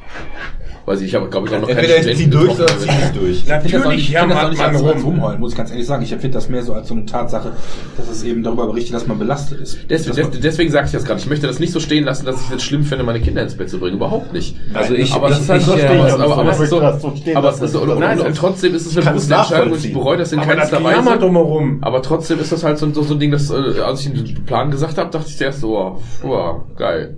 Weiß 0.85 1.00
ich, 1.00 1.08
ich 1.08 1.16
habe 1.16 1.30
glaube 1.30 1.48
ich 1.48 1.56
auch 1.56 1.61
noch 1.61 1.69
Entweder 1.69 2.03
sie 2.03 2.14
Studenten 2.14 2.32
durch 2.32 2.56
oder 2.59 2.67
zieh 2.77 2.90
ich 3.06 3.17
durch. 3.17 3.45
Das 3.45 3.64
Natürlich 3.64 4.03
das 4.11 4.11
jammert 4.11 4.50
nicht 4.50 4.61
man 4.61 4.75
rum. 4.75 5.01
rumheulen, 5.03 5.40
muss 5.40 5.51
ich 5.53 5.58
ganz 5.58 5.72
ehrlich 5.72 5.85
sagen. 5.88 6.03
Ich 6.03 6.11
empfinde 6.11 6.35
das 6.35 6.50
mehr 6.50 6.61
so 6.61 6.74
als 6.74 6.90
so 6.90 6.93
eine 6.93 7.06
Tatsache, 7.06 7.53
dass 7.95 8.09
es 8.09 8.24
eben 8.24 8.43
darüber 8.43 8.67
berichtet, 8.67 8.93
dass 8.93 9.08
man 9.08 9.17
belastet 9.17 9.61
ist. 9.61 9.77
Deswegen, 9.90 10.22
man- 10.24 10.32
des- 10.32 10.42
deswegen 10.42 10.72
sage 10.74 10.88
ich 10.88 10.92
das 10.92 11.06
gerade. 11.06 11.22
Ich 11.22 11.27
möchte 11.30 11.48
das 11.48 11.59
nicht 11.59 11.72
so 11.72 11.80
stehen 11.80 12.03
lassen, 12.03 12.25
dass 12.25 12.35
ich 12.35 12.53
es 12.53 12.61
schlimm 12.64 12.83
finde, 12.83 13.06
meine 13.06 13.22
Kinder 13.22 13.42
ins 13.43 13.56
Bett 13.56 13.69
zu 13.69 13.80
bringen. 13.80 13.95
Überhaupt 13.95 14.33
nicht. 14.33 14.58
Also 14.74 14.93
ich, 14.93 15.14
aber 15.14 15.30
ich, 15.30 15.35
es 15.35 15.42
ist 15.43 15.50
halt 15.50 15.61
ich, 15.61 15.67
so, 15.67 15.74
äh, 15.74 15.85
aber, 15.88 16.03
was- 16.03 16.14
aber, 16.19 16.38
aber, 16.38 16.51
es 16.51 16.59
ist 16.59 16.69
so, 16.69 16.80
das 16.82 17.01
stehen 17.17 17.38
aber 17.38 17.48
es 17.48 17.53
lassen, 17.61 17.64
ist 17.66 17.72
so, 17.72 17.85
das 17.85 18.00
nein, 18.00 18.19
und 18.19 18.35
trotzdem 18.38 18.75
ist 18.75 18.85
es 18.85 18.98
eine 18.98 19.06
es 19.06 19.09
bewusste 19.11 19.33
Entscheidung 19.35 19.72
und 19.72 19.85
ich 19.85 19.93
bereue 19.93 20.17
das 20.17 20.33
in 20.33 20.40
das 20.40 20.48
keinster 20.50 20.83
Weise. 20.83 21.17
drumherum. 21.17 21.77
Aber 21.82 22.01
trotzdem 22.01 22.40
ist 22.42 22.51
das 22.51 22.61
halt 22.66 22.77
so, 22.77 22.92
so, 22.92 23.03
so 23.03 23.14
ein 23.14 23.19
Ding, 23.22 23.32
dass, 23.32 23.50
äh, 23.51 23.80
als 23.85 24.06
ich 24.06 24.11
den 24.11 24.43
Plan 24.45 24.69
gesagt 24.69 24.98
habe, 24.98 25.09
dachte 25.09 25.27
ich 25.30 25.38
zuerst 25.38 25.61
so, 25.61 25.98
oh, 26.25 26.61
geil. 26.77 27.16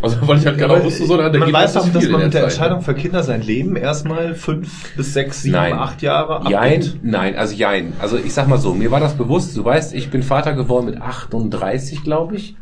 Also, 0.00 0.16
weil 0.22 0.38
ich 0.38 0.46
halt 0.46 0.58
genau 0.58 0.74
Aber 0.74 0.84
wusste, 0.84 1.06
so, 1.06 1.16
da, 1.16 1.28
da 1.28 1.38
man 1.38 1.46
geht 1.46 1.54
weiß 1.54 1.74
nicht 1.74 1.84
auch, 1.84 1.92
dass 1.92 2.02
viel 2.02 2.12
man 2.22 2.28
mit 2.28 2.34
der 2.34 2.40
Zeit, 2.42 2.48
ne? 2.48 2.52
Entscheidung 2.54 2.82
für 2.82 2.94
Kinder 2.94 3.22
sein 3.22 3.42
Leben 3.42 3.76
erstmal 3.76 4.34
fünf 4.34 4.94
bis 4.96 5.12
sechs, 5.12 5.42
sieben, 5.42 5.54
Nein. 5.54 5.72
acht 5.74 6.02
Jahre 6.02 6.48
Jein, 6.50 6.80
abgibt. 6.82 7.04
nein, 7.04 7.36
also 7.36 7.54
jein. 7.54 7.92
Also 8.00 8.16
ich 8.16 8.32
sag 8.32 8.48
mal 8.48 8.58
so, 8.58 8.74
mir 8.74 8.90
war 8.90 9.00
das 9.00 9.14
bewusst, 9.14 9.56
du 9.56 9.64
weißt, 9.64 9.94
ich 9.94 10.10
bin 10.10 10.22
Vater 10.22 10.54
geworden 10.54 10.86
mit 10.86 11.00
38, 11.00 12.02
glaube 12.04 12.36
ich. 12.36 12.56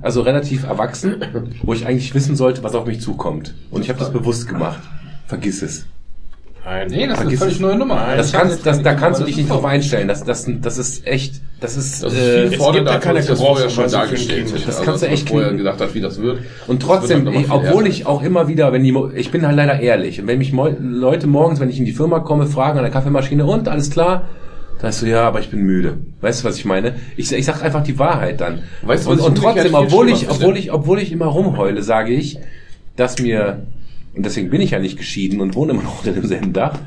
Also 0.00 0.22
relativ 0.22 0.64
erwachsen, 0.64 1.16
wo 1.62 1.74
ich 1.74 1.86
eigentlich 1.86 2.14
wissen 2.14 2.34
sollte, 2.34 2.62
was 2.62 2.74
auf 2.74 2.86
mich 2.86 3.00
zukommt. 3.00 3.54
Und 3.70 3.82
ich 3.82 3.88
habe 3.90 3.98
das 3.98 4.10
bewusst 4.12 4.48
gemacht. 4.48 4.80
Vergiss 5.26 5.62
es. 5.62 5.86
Nein. 6.66 6.88
Nee, 6.90 7.06
das 7.06 7.20
ist 7.20 7.26
eine 7.28 7.36
völlig 7.36 7.54
es. 7.54 7.60
neue 7.60 7.76
Nummer. 7.76 8.08
Das 8.16 8.32
kannst, 8.32 8.66
das, 8.66 8.82
da 8.82 8.94
kannst 8.94 9.20
du 9.20 9.24
dich 9.24 9.36
nicht 9.36 9.48
drauf 9.48 9.64
einstellen. 9.64 10.08
Das, 10.08 10.24
das, 10.24 10.50
das 10.60 10.78
ist 10.78 11.06
echt, 11.06 11.40
das 11.60 11.76
ist, 11.76 12.02
Das 12.02 12.12
ist 12.12 12.18
äh, 12.18 12.50
fordernder, 12.56 12.94
gibt 12.94 13.04
ja 13.04 13.12
keine 13.12 13.24
das 13.24 13.38
vorher 13.40 13.70
schon 13.70 13.84
ein 13.84 13.90
dargestellt. 13.92 14.52
Das 14.66 14.82
kannst 14.82 15.04
du 15.04 15.06
echt 15.06 15.28
vorher 15.28 15.52
gedacht 15.52 15.80
hat, 15.80 15.94
wie 15.94 16.00
das 16.00 16.20
wird. 16.20 16.40
Und 16.66 16.82
trotzdem, 16.82 17.28
obwohl 17.50 17.86
ich 17.86 18.06
auch 18.06 18.20
immer 18.20 18.48
wieder, 18.48 18.72
wenn 18.72 18.82
die, 18.82 18.92
ich 19.14 19.30
bin 19.30 19.46
halt 19.46 19.54
leider 19.54 19.78
ehrlich. 19.78 20.20
Und 20.20 20.26
wenn 20.26 20.38
mich 20.38 20.52
Leute 20.52 21.28
morgens, 21.28 21.60
wenn 21.60 21.70
ich 21.70 21.78
in 21.78 21.84
die 21.84 21.92
Firma 21.92 22.18
komme, 22.18 22.48
fragen 22.48 22.78
an 22.78 22.84
der 22.84 22.92
Kaffeemaschine, 22.92 23.46
und 23.46 23.68
alles 23.68 23.90
klar? 23.90 24.28
Dann 24.80 24.90
sagst 24.90 25.02
du, 25.02 25.06
ja, 25.06 25.22
aber 25.22 25.38
ich 25.38 25.50
bin 25.50 25.60
müde. 25.60 25.98
Weißt 26.20 26.42
du, 26.42 26.48
was 26.48 26.56
ich 26.58 26.64
meine? 26.64 26.96
Ich, 27.16 27.30
ich 27.32 27.46
sag 27.46 27.62
einfach 27.62 27.84
die 27.84 27.96
Wahrheit 27.96 28.40
dann. 28.40 28.64
Weißt 28.82 29.06
du, 29.06 29.12
und, 29.12 29.20
und 29.20 29.38
trotzdem, 29.38 29.72
obwohl 29.72 30.08
ich, 30.08 30.28
obwohl 30.28 30.56
ich, 30.56 30.72
obwohl 30.72 30.98
ich 30.98 31.12
immer 31.12 31.26
rumheule, 31.26 31.84
sage 31.84 32.12
ich, 32.12 32.40
dass 32.96 33.20
mir, 33.20 33.62
und 34.16 34.24
deswegen 34.26 34.50
bin 34.50 34.60
ich 34.60 34.70
ja 34.72 34.78
nicht 34.78 34.96
geschieden 34.96 35.40
und 35.40 35.54
wohne 35.54 35.72
immer 35.72 35.82
noch 35.82 35.98
unter 35.98 36.12
demselben 36.12 36.52
Dach, 36.52 36.78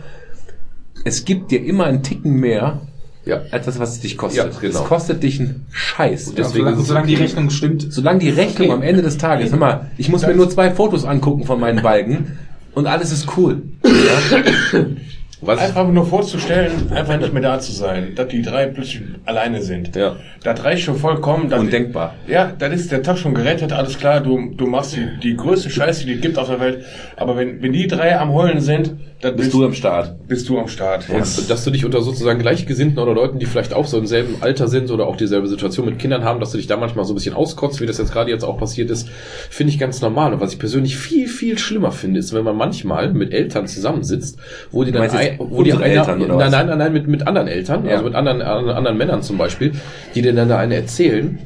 es 1.05 1.25
gibt 1.25 1.51
dir 1.51 1.63
immer 1.63 1.85
einen 1.85 2.03
Ticken 2.03 2.33
mehr, 2.39 2.81
Ja. 3.25 3.41
als 3.51 3.65
das, 3.65 3.79
was 3.79 3.91
es 3.93 3.99
dich 4.01 4.17
kostet. 4.17 4.53
Ja, 4.53 4.59
genau. 4.59 4.79
Es 4.81 4.85
kostet 4.85 5.23
dich 5.23 5.39
einen 5.39 5.65
Scheiß. 5.71 6.33
deswegen 6.35 6.65
Solange, 6.65 6.75
ist 6.75 6.81
es 6.81 6.87
solange 6.87 7.07
die 7.07 7.13
okay. 7.15 7.23
Rechnung 7.23 7.49
stimmt. 7.49 7.87
Solange 7.93 8.19
die 8.19 8.29
Rechnung 8.29 8.71
am 8.71 8.81
Ende 8.81 9.01
des 9.01 9.17
Tages, 9.17 9.51
hör 9.51 9.59
mal, 9.59 9.91
ich 9.97 10.09
muss 10.09 10.25
mir 10.25 10.35
nur 10.35 10.49
zwei 10.49 10.71
Fotos 10.71 11.05
angucken 11.05 11.45
von 11.45 11.59
meinen 11.59 11.81
Balken 11.81 12.37
und 12.73 12.87
alles 12.87 13.11
ist 13.11 13.27
cool. 13.37 13.61
Was 15.41 15.59
Einfach 15.59 15.87
nur 15.87 16.05
vorzustellen, 16.05 16.91
einfach 16.91 17.17
nicht 17.17 17.31
mehr 17.31 17.41
da 17.41 17.59
zu 17.59 17.71
sein, 17.71 18.13
dass 18.15 18.27
die 18.27 18.41
drei 18.41 18.65
plötzlich 18.65 19.01
alleine 19.25 19.61
sind. 19.61 19.95
Ja. 19.95 20.17
Das 20.43 20.63
reicht 20.65 20.83
schon 20.83 20.97
vollkommen. 20.97 21.51
Undenkbar. 21.51 22.15
Ja, 22.27 22.51
dann 22.57 22.73
ist 22.73 22.91
der 22.91 23.03
Tag 23.03 23.17
schon 23.17 23.33
gerettet, 23.33 23.71
alles 23.71 23.97
klar, 23.97 24.19
du, 24.19 24.53
du 24.55 24.67
machst 24.67 24.97
die, 24.97 25.07
die 25.23 25.37
größte 25.37 25.69
Scheiße, 25.69 26.05
die 26.05 26.15
es 26.15 26.21
gibt 26.21 26.37
auf 26.37 26.49
der 26.49 26.59
Welt. 26.59 26.83
Aber 27.15 27.37
wenn, 27.37 27.61
wenn 27.61 27.71
die 27.71 27.87
drei 27.87 28.19
am 28.19 28.33
Heulen 28.33 28.59
sind, 28.59 28.95
dann 29.21 29.35
Bist 29.35 29.53
du 29.53 29.65
am 29.65 29.73
Start. 29.73 30.27
bist 30.27 30.47
du 30.47 30.57
am 30.57 30.67
Start. 30.69 31.09
Und 31.09 31.49
dass 31.49 31.63
du 31.65 31.71
dich 31.71 31.83
unter 31.83 32.01
sozusagen 32.01 32.39
Gleichgesinnten 32.39 32.99
oder 32.99 33.13
Leuten, 33.13 33.37
die 33.39 33.45
vielleicht 33.45 33.73
auch 33.73 33.85
so 33.85 33.97
im 33.97 34.05
selben 34.05 34.35
Alter 34.41 34.67
sind 34.69 34.91
oder 34.91 35.07
auch 35.07 35.17
dieselbe 35.17 35.47
Situation 35.47 35.85
mit 35.87 35.99
Kindern 35.99 36.23
haben, 36.23 36.39
dass 36.39 36.51
du 36.51 36.57
dich 36.57 36.67
da 36.67 36.77
manchmal 36.77 37.03
so 37.05 37.11
ein 37.13 37.15
bisschen 37.15 37.35
auskotzt, 37.35 37.81
wie 37.81 37.85
das 37.85 37.97
jetzt 37.97 38.13
gerade 38.13 38.31
jetzt 38.31 38.43
auch 38.43 38.57
passiert 38.57 38.89
ist, 38.89 39.09
finde 39.49 39.73
ich 39.73 39.79
ganz 39.79 40.01
normal. 40.01 40.33
Und 40.33 40.39
was 40.39 40.53
ich 40.53 40.59
persönlich 40.59 40.97
viel, 40.97 41.27
viel 41.27 41.57
schlimmer 41.57 41.91
finde, 41.91 42.19
ist, 42.19 42.33
wenn 42.33 42.43
man 42.45 42.55
manchmal 42.55 43.11
mit 43.13 43.33
Eltern 43.33 43.67
zusammensitzt, 43.67 44.37
wo 44.71 44.83
die 44.85 44.91
dann, 44.91 45.09
ein, 45.09 45.35
wo 45.39 45.63
die 45.63 45.73
einer, 45.73 45.83
Eltern, 45.85 46.21
oder 46.21 46.37
nein, 46.37 46.51
nein, 46.51 46.67
nein, 46.67 46.77
nein, 46.77 46.93
mit, 46.93 47.07
mit 47.07 47.27
anderen 47.27 47.47
Eltern, 47.49 47.85
Ja. 47.85 47.91
also 47.93 48.05
mit 48.05 48.15
anderen, 48.15 48.41
anderen, 48.41 48.77
anderen 48.77 48.97
Männern 48.97 49.21
zum 49.21 49.37
Beispiel, 49.37 49.73
die 50.15 50.21
dir 50.21 50.33
dann 50.33 50.47
da 50.47 50.57
eine 50.59 50.75
erzählen, 50.75 51.39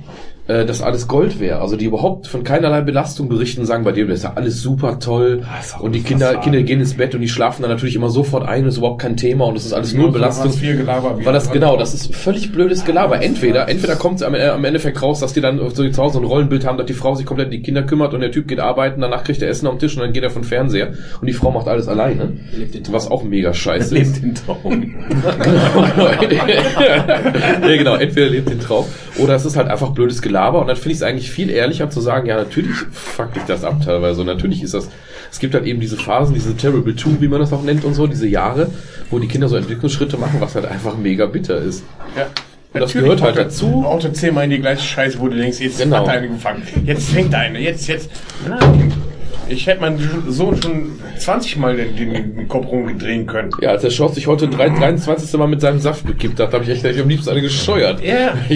äh, 0.47 0.65
dass 0.65 0.81
alles 0.81 1.07
Gold 1.07 1.39
wäre. 1.39 1.61
Also 1.61 1.77
die 1.77 1.85
überhaupt 1.85 2.27
von 2.27 2.43
keinerlei 2.43 2.81
Belastung 2.81 3.29
berichten 3.29 3.61
und 3.61 3.65
sagen, 3.65 3.85
bei 3.85 3.93
dir 3.93 4.05
das 4.07 4.17
ist 4.17 4.23
ja 4.23 4.33
alles 4.35 4.61
super 4.61 4.99
toll. 4.99 5.43
auch 5.77 5.79
Und 5.79 5.93
die 5.93 6.01
Kinder. 6.01 6.35
Kinder 6.35 6.61
gehen 6.63 6.81
ins 6.81 6.95
Bett 6.95 7.15
und 7.15 7.21
die 7.21 7.29
schlafen 7.29 7.61
dann 7.61 7.71
natürlich 7.71 7.95
immer 7.95 8.09
sofort 8.09 8.45
ein, 8.45 8.65
das 8.65 8.73
ist 8.73 8.79
überhaupt 8.79 9.01
kein 9.01 9.15
Thema 9.15 9.45
und 9.45 9.55
es 9.55 9.65
ist 9.65 9.71
alles 9.71 9.93
Nur 9.93 10.11
Belastung. 10.11 10.51
Weil 10.51 11.33
das 11.33 11.49
genau, 11.49 11.77
das 11.77 11.93
ist 11.93 12.13
völlig 12.13 12.51
blödes 12.51 12.83
Gelaber. 12.83 13.21
Entweder, 13.21 13.69
entweder 13.69 13.95
kommt 13.95 14.17
es 14.17 14.23
am, 14.23 14.35
äh, 14.35 14.47
am 14.47 14.65
Endeffekt 14.65 15.01
raus, 15.01 15.21
dass 15.21 15.31
die 15.31 15.39
dann 15.39 15.59
so 15.73 15.89
zu 15.89 16.03
Hause 16.03 16.19
ein 16.19 16.25
Rollenbild 16.25 16.65
haben, 16.65 16.77
dass 16.77 16.87
die 16.87 16.93
Frau 16.93 17.15
sich 17.15 17.25
komplett 17.25 17.47
um 17.47 17.51
die 17.51 17.61
Kinder 17.61 17.83
kümmert 17.83 18.13
und 18.13 18.19
der 18.19 18.31
Typ 18.31 18.49
geht 18.49 18.59
arbeiten, 18.59 18.99
danach 18.99 19.23
kriegt 19.23 19.41
er 19.41 19.47
Essen 19.47 19.67
am 19.67 19.79
Tisch 19.79 19.95
und 19.95 20.01
dann 20.01 20.11
geht 20.11 20.23
er 20.23 20.29
von 20.29 20.43
Fernseher 20.43 20.91
und 21.21 21.27
die 21.27 21.33
Frau 21.33 21.51
macht 21.51 21.69
alles 21.69 21.87
alleine. 21.87 22.33
Was 22.89 23.09
auch 23.09 23.23
mega 23.23 23.53
scheiße 23.53 23.97
ist. 23.97 24.21
Lebt 24.21 24.23
den 24.23 24.35
Traum. 24.35 24.61
ja, 27.61 27.77
genau, 27.77 27.95
entweder 27.95 28.29
lebt 28.29 28.49
den 28.49 28.59
Traum 28.59 28.85
oder 29.19 29.35
es 29.35 29.45
ist 29.45 29.55
halt 29.55 29.69
einfach 29.69 29.91
blödes 29.91 30.21
Gelaber 30.21 30.32
und 30.61 30.67
dann 30.67 30.75
finde 30.75 30.91
ich 30.91 30.97
es 30.97 31.03
eigentlich 31.03 31.31
viel 31.31 31.49
ehrlicher 31.49 31.89
zu 31.89 32.01
sagen, 32.01 32.27
ja, 32.27 32.35
natürlich 32.35 32.75
fuck 32.91 33.33
dich 33.33 33.43
das 33.43 33.63
ab 33.63 33.81
teilweise 33.83 34.21
und 34.21 34.27
natürlich 34.27 34.61
ist 34.63 34.73
das, 34.73 34.89
es 35.31 35.39
gibt 35.39 35.53
halt 35.53 35.65
eben 35.65 35.79
diese 35.79 35.97
Phasen, 35.97 36.33
diese 36.33 36.55
Terrible 36.55 36.95
Two, 36.95 37.17
wie 37.19 37.27
man 37.27 37.39
das 37.39 37.53
auch 37.53 37.63
nennt 37.63 37.85
und 37.85 37.93
so, 37.93 38.07
diese 38.07 38.27
Jahre, 38.27 38.69
wo 39.09 39.19
die 39.19 39.27
Kinder 39.27 39.47
so 39.47 39.55
Entwicklungsschritte 39.55 40.17
machen, 40.17 40.39
was 40.39 40.55
halt 40.55 40.65
einfach 40.65 40.97
mega 40.97 41.25
bitter 41.25 41.57
ist. 41.57 41.83
Ja. 42.17 42.27
Und 42.73 42.81
das 42.81 42.93
gehört 42.93 43.21
halt 43.21 43.37
dazu. 43.37 43.85
Er 43.87 44.13
zehnmal 44.13 44.45
in 44.45 44.49
die 44.49 44.59
gleiche 44.59 44.83
Scheiße, 44.83 45.19
wo 45.19 45.27
du 45.27 45.37
denkst, 45.37 45.59
jetzt 45.59 45.79
Genau. 45.79 45.97
hat 45.97 46.07
er 46.07 46.13
einen 46.13 46.33
gefangen. 46.33 46.63
Jetzt 46.85 47.09
fängt 47.09 47.33
einer, 47.35 47.59
jetzt, 47.59 47.87
jetzt. 47.87 48.09
Nein. 48.47 48.91
Ich 49.49 49.67
hätte 49.67 49.81
meinen 49.81 49.99
Sohn 50.29 50.61
schon 50.61 50.91
20 51.17 51.57
Mal 51.57 51.75
den, 51.75 51.95
den 52.35 52.47
Kopf 52.47 52.67
rumgedrehen 52.67 53.25
können. 53.27 53.49
Ja, 53.61 53.71
als 53.71 53.81
der 53.81 53.89
Schorz 53.89 54.15
sich 54.15 54.27
heute 54.27 54.47
drei- 54.47 54.69
23. 54.69 55.33
Mal 55.37 55.47
mit 55.47 55.61
seinem 55.61 55.79
Saft 55.79 56.05
bekippt 56.05 56.39
hat, 56.39 56.53
habe 56.53 56.63
ich 56.63 56.69
echt 56.69 56.85
am 56.99 57.09
liebsten 57.09 57.29
eine 57.31 57.41
gescheuert. 57.41 58.01
Ja. 58.03 58.33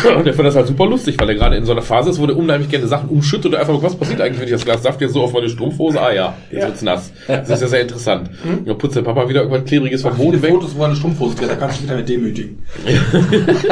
Genau. 0.00 0.16
Und 0.16 0.26
er 0.26 0.32
fand 0.32 0.46
das 0.48 0.56
halt 0.56 0.68
super 0.68 0.86
lustig, 0.86 1.16
weil 1.18 1.28
er 1.28 1.34
gerade 1.34 1.56
in 1.56 1.64
so 1.66 1.72
einer 1.72 1.82
Phase 1.82 2.08
ist, 2.08 2.18
wo 2.18 2.26
der 2.26 2.34
unheimlich 2.36 2.70
gerne 2.70 2.86
Sachen 2.86 3.10
umschüttet 3.10 3.46
und 3.52 3.56
einfach, 3.56 3.72
guckt, 3.74 3.84
was 3.84 3.94
passiert 3.96 4.20
eigentlich, 4.22 4.38
wenn 4.38 4.46
ich 4.46 4.52
das 4.52 4.64
Glas 4.64 4.82
Saft 4.82 5.00
jetzt 5.02 5.12
so 5.12 5.22
auf 5.22 5.32
meine 5.34 5.48
Strumpfhose? 5.50 6.00
Ah 6.00 6.12
ja, 6.12 6.34
jetzt 6.50 6.60
Ja. 6.62 6.66
wird's 6.68 6.82
nass. 6.82 7.12
Das 7.26 7.50
ist 7.50 7.60
ja 7.60 7.68
sehr 7.68 7.82
interessant. 7.82 8.30
Dann 8.64 8.78
putzt 8.78 8.96
der 8.96 9.02
Papa 9.02 9.28
wieder 9.28 9.40
irgendwas 9.42 9.64
Klebriges 9.66 10.00
vom 10.02 10.16
Boden 10.16 10.40
weg. 10.40 10.52
Fotos, 10.52 10.74
wo 10.78 10.84
eine 10.84 10.96
Strumpfhose 10.96 11.36
dreht, 11.36 11.50
da 11.50 11.56
kannst 11.56 11.78
du 11.78 11.80
dich 11.82 11.88
wieder 11.90 11.96
mit 11.98 12.08
demütigen. 12.08 12.62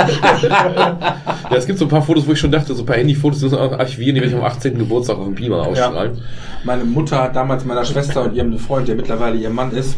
Ja, 1.51 1.57
es 1.57 1.67
gibt 1.67 1.79
so 1.79 1.85
ein 1.85 1.89
paar 1.89 2.03
Fotos, 2.03 2.27
wo 2.27 2.33
ich 2.33 2.39
schon 2.41 2.51
dachte, 2.51 2.75
so 2.75 2.83
ein 2.83 2.87
paar 2.87 2.97
Handyfotos 2.97 3.41
müssen 3.43 3.57
auch 3.59 3.73
archivieren, 3.73 4.15
die 4.17 4.21
werde 4.21 4.35
ich 4.35 4.39
am 4.41 4.45
18. 4.45 4.77
Geburtstag 4.79 4.96
auf 4.97 5.25
dem 5.25 5.35
Beamer 5.35 5.67
ausstrahlen. 5.67 6.21
Meine 6.65 6.85
Mutter 6.85 7.23
hat 7.23 7.37
damals 7.37 7.65
meiner 7.65 7.85
Schwester 7.85 8.25
und 8.25 8.35
ihrem 8.35 8.59
Freund, 8.59 8.89
der 8.89 8.97
mittlerweile 8.97 9.37
ihr 9.37 9.51
Mann 9.51 9.71
ist, 9.73 9.97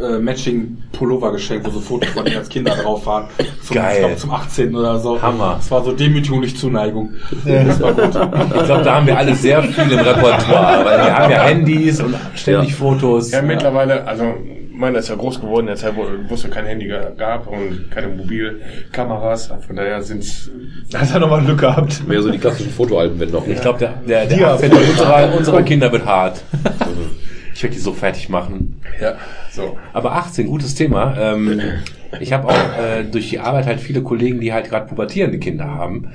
äh, 0.00 0.18
Matching 0.18 0.78
Pullover 0.92 1.32
geschenkt, 1.32 1.66
wo 1.66 1.70
so 1.70 1.80
Fotos 1.80 2.08
von 2.10 2.26
ihnen 2.26 2.38
als 2.38 2.48
Kinder 2.48 2.74
drauf 2.74 3.04
waren. 3.06 3.24
Zum, 3.62 3.76
Geil. 3.76 3.92
Ich 3.92 3.98
glaube 4.00 4.16
zum 4.16 4.30
18. 4.30 4.76
oder 4.76 4.98
so. 4.98 5.20
Hammer. 5.20 5.54
Das 5.56 5.70
war 5.70 5.84
so 5.84 5.92
Demütigung, 5.92 6.40
nicht 6.40 6.58
Zuneigung. 6.58 7.14
Das 7.44 7.80
war 7.80 7.92
gut. 7.92 8.04
Ich 8.06 8.64
glaube, 8.64 8.84
da 8.84 8.94
haben 8.94 9.06
wir 9.06 9.16
alle 9.18 9.34
sehr 9.34 9.62
viel 9.62 9.92
im 9.92 9.98
Repertoire, 9.98 10.84
weil 10.84 10.98
wir 10.98 11.16
haben 11.16 11.30
ja 11.30 11.42
Handys 11.44 12.00
und 12.00 12.14
ständig 12.34 12.74
Fotos. 12.74 13.30
Ja, 13.30 13.42
mittlerweile, 13.42 14.06
also 14.06 14.34
meiner 14.80 14.98
ist 14.98 15.08
ja 15.08 15.14
groß 15.14 15.40
geworden, 15.40 15.62
in 15.62 15.66
der 15.68 15.76
Zeit, 15.76 15.94
wo 15.96 16.04
wo 16.28 16.34
es 16.34 16.42
ja 16.42 16.48
kein 16.48 16.64
Handy 16.66 16.88
gab 17.16 17.46
und 17.46 17.90
keine 17.90 18.08
Mobilkameras. 18.08 19.52
Von 19.66 19.76
daher 19.76 20.02
sind's 20.02 20.50
Da 20.90 21.00
hat 21.00 21.12
er 21.12 21.20
nochmal 21.20 21.44
Glück 21.44 21.60
gehabt. 21.60 22.06
Mehr 22.08 22.22
so 22.22 22.30
die 22.30 22.38
klassischen 22.38 22.72
Fotoalben, 22.72 23.20
wenn 23.20 23.30
noch. 23.30 23.46
Ich 23.46 23.60
glaube, 23.60 23.78
der, 23.78 23.94
der, 24.08 24.26
der 24.26 24.38
Ja. 24.38 24.54
18. 24.54 24.72
unserer, 24.72 25.34
unserer 25.38 25.62
Kinder 25.62 25.92
wird 25.92 26.04
hart. 26.04 26.42
Ich 27.54 27.62
werde 27.62 27.76
die 27.76 27.82
so 27.82 27.92
fertig 27.92 28.28
machen. 28.28 28.80
ja 29.00 29.16
so. 29.52 29.76
Aber 29.92 30.12
18, 30.14 30.46
gutes 30.46 30.74
Thema. 30.74 31.14
Ähm, 31.18 31.60
ich 32.20 32.32
habe 32.32 32.48
auch 32.48 32.52
äh, 32.52 33.04
durch 33.04 33.28
die 33.30 33.38
Arbeit 33.38 33.66
halt 33.66 33.80
viele 33.80 34.02
Kollegen, 34.02 34.40
die 34.40 34.52
halt 34.52 34.68
gerade 34.68 34.86
pubertierende 34.86 35.38
Kinder 35.38 35.66
haben. 35.66 36.10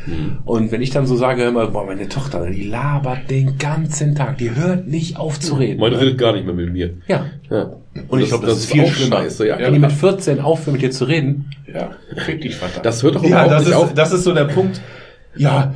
Und 0.45 0.71
wenn 0.71 0.81
ich 0.81 0.89
dann 0.89 1.05
so 1.05 1.15
sage, 1.15 1.43
hör 1.43 1.51
mal, 1.51 1.67
boah, 1.67 1.85
meine 1.85 2.09
Tochter, 2.09 2.49
die 2.49 2.63
labert 2.63 3.29
den 3.29 3.57
ganzen 3.57 4.15
Tag, 4.15 4.37
die 4.37 4.55
hört 4.55 4.87
nicht 4.87 5.17
auf 5.17 5.39
zu 5.39 5.55
reden. 5.55 5.79
Meine 5.79 5.99
redet 5.99 6.17
gar 6.17 6.33
nicht 6.33 6.45
mehr 6.45 6.55
mit 6.55 6.71
mir. 6.73 6.91
Ja. 7.07 7.25
Ja. 7.49 7.73
Und 8.09 8.19
ich 8.22 8.30
glaube, 8.30 8.45
das, 8.45 8.57
ist 8.57 8.72
viel 8.72 8.85
schlimmer. 8.88 9.17
Scheiße, 9.17 9.48
ja. 9.48 9.57
Wenn 9.57 9.74
die 9.74 9.80
mit 9.80 9.91
14 9.91 10.41
aufhören, 10.41 10.74
mit 10.74 10.82
dir 10.82 10.91
zu 10.91 11.06
reden, 11.06 11.49
Ja, 11.72 11.91
fick 12.25 12.41
dich, 12.41 12.56
Vater. 12.56 12.82
Das 12.82 13.01
hört 13.03 13.15
doch 13.15 13.24
Ja, 13.24 13.48
das 13.48 13.61
nicht 13.64 13.69
ist, 13.72 13.75
auf. 13.75 13.93
das 13.93 14.11
ist 14.11 14.24
so 14.24 14.33
der 14.33 14.45
Punkt. 14.45 14.82
Ja, 15.38 15.74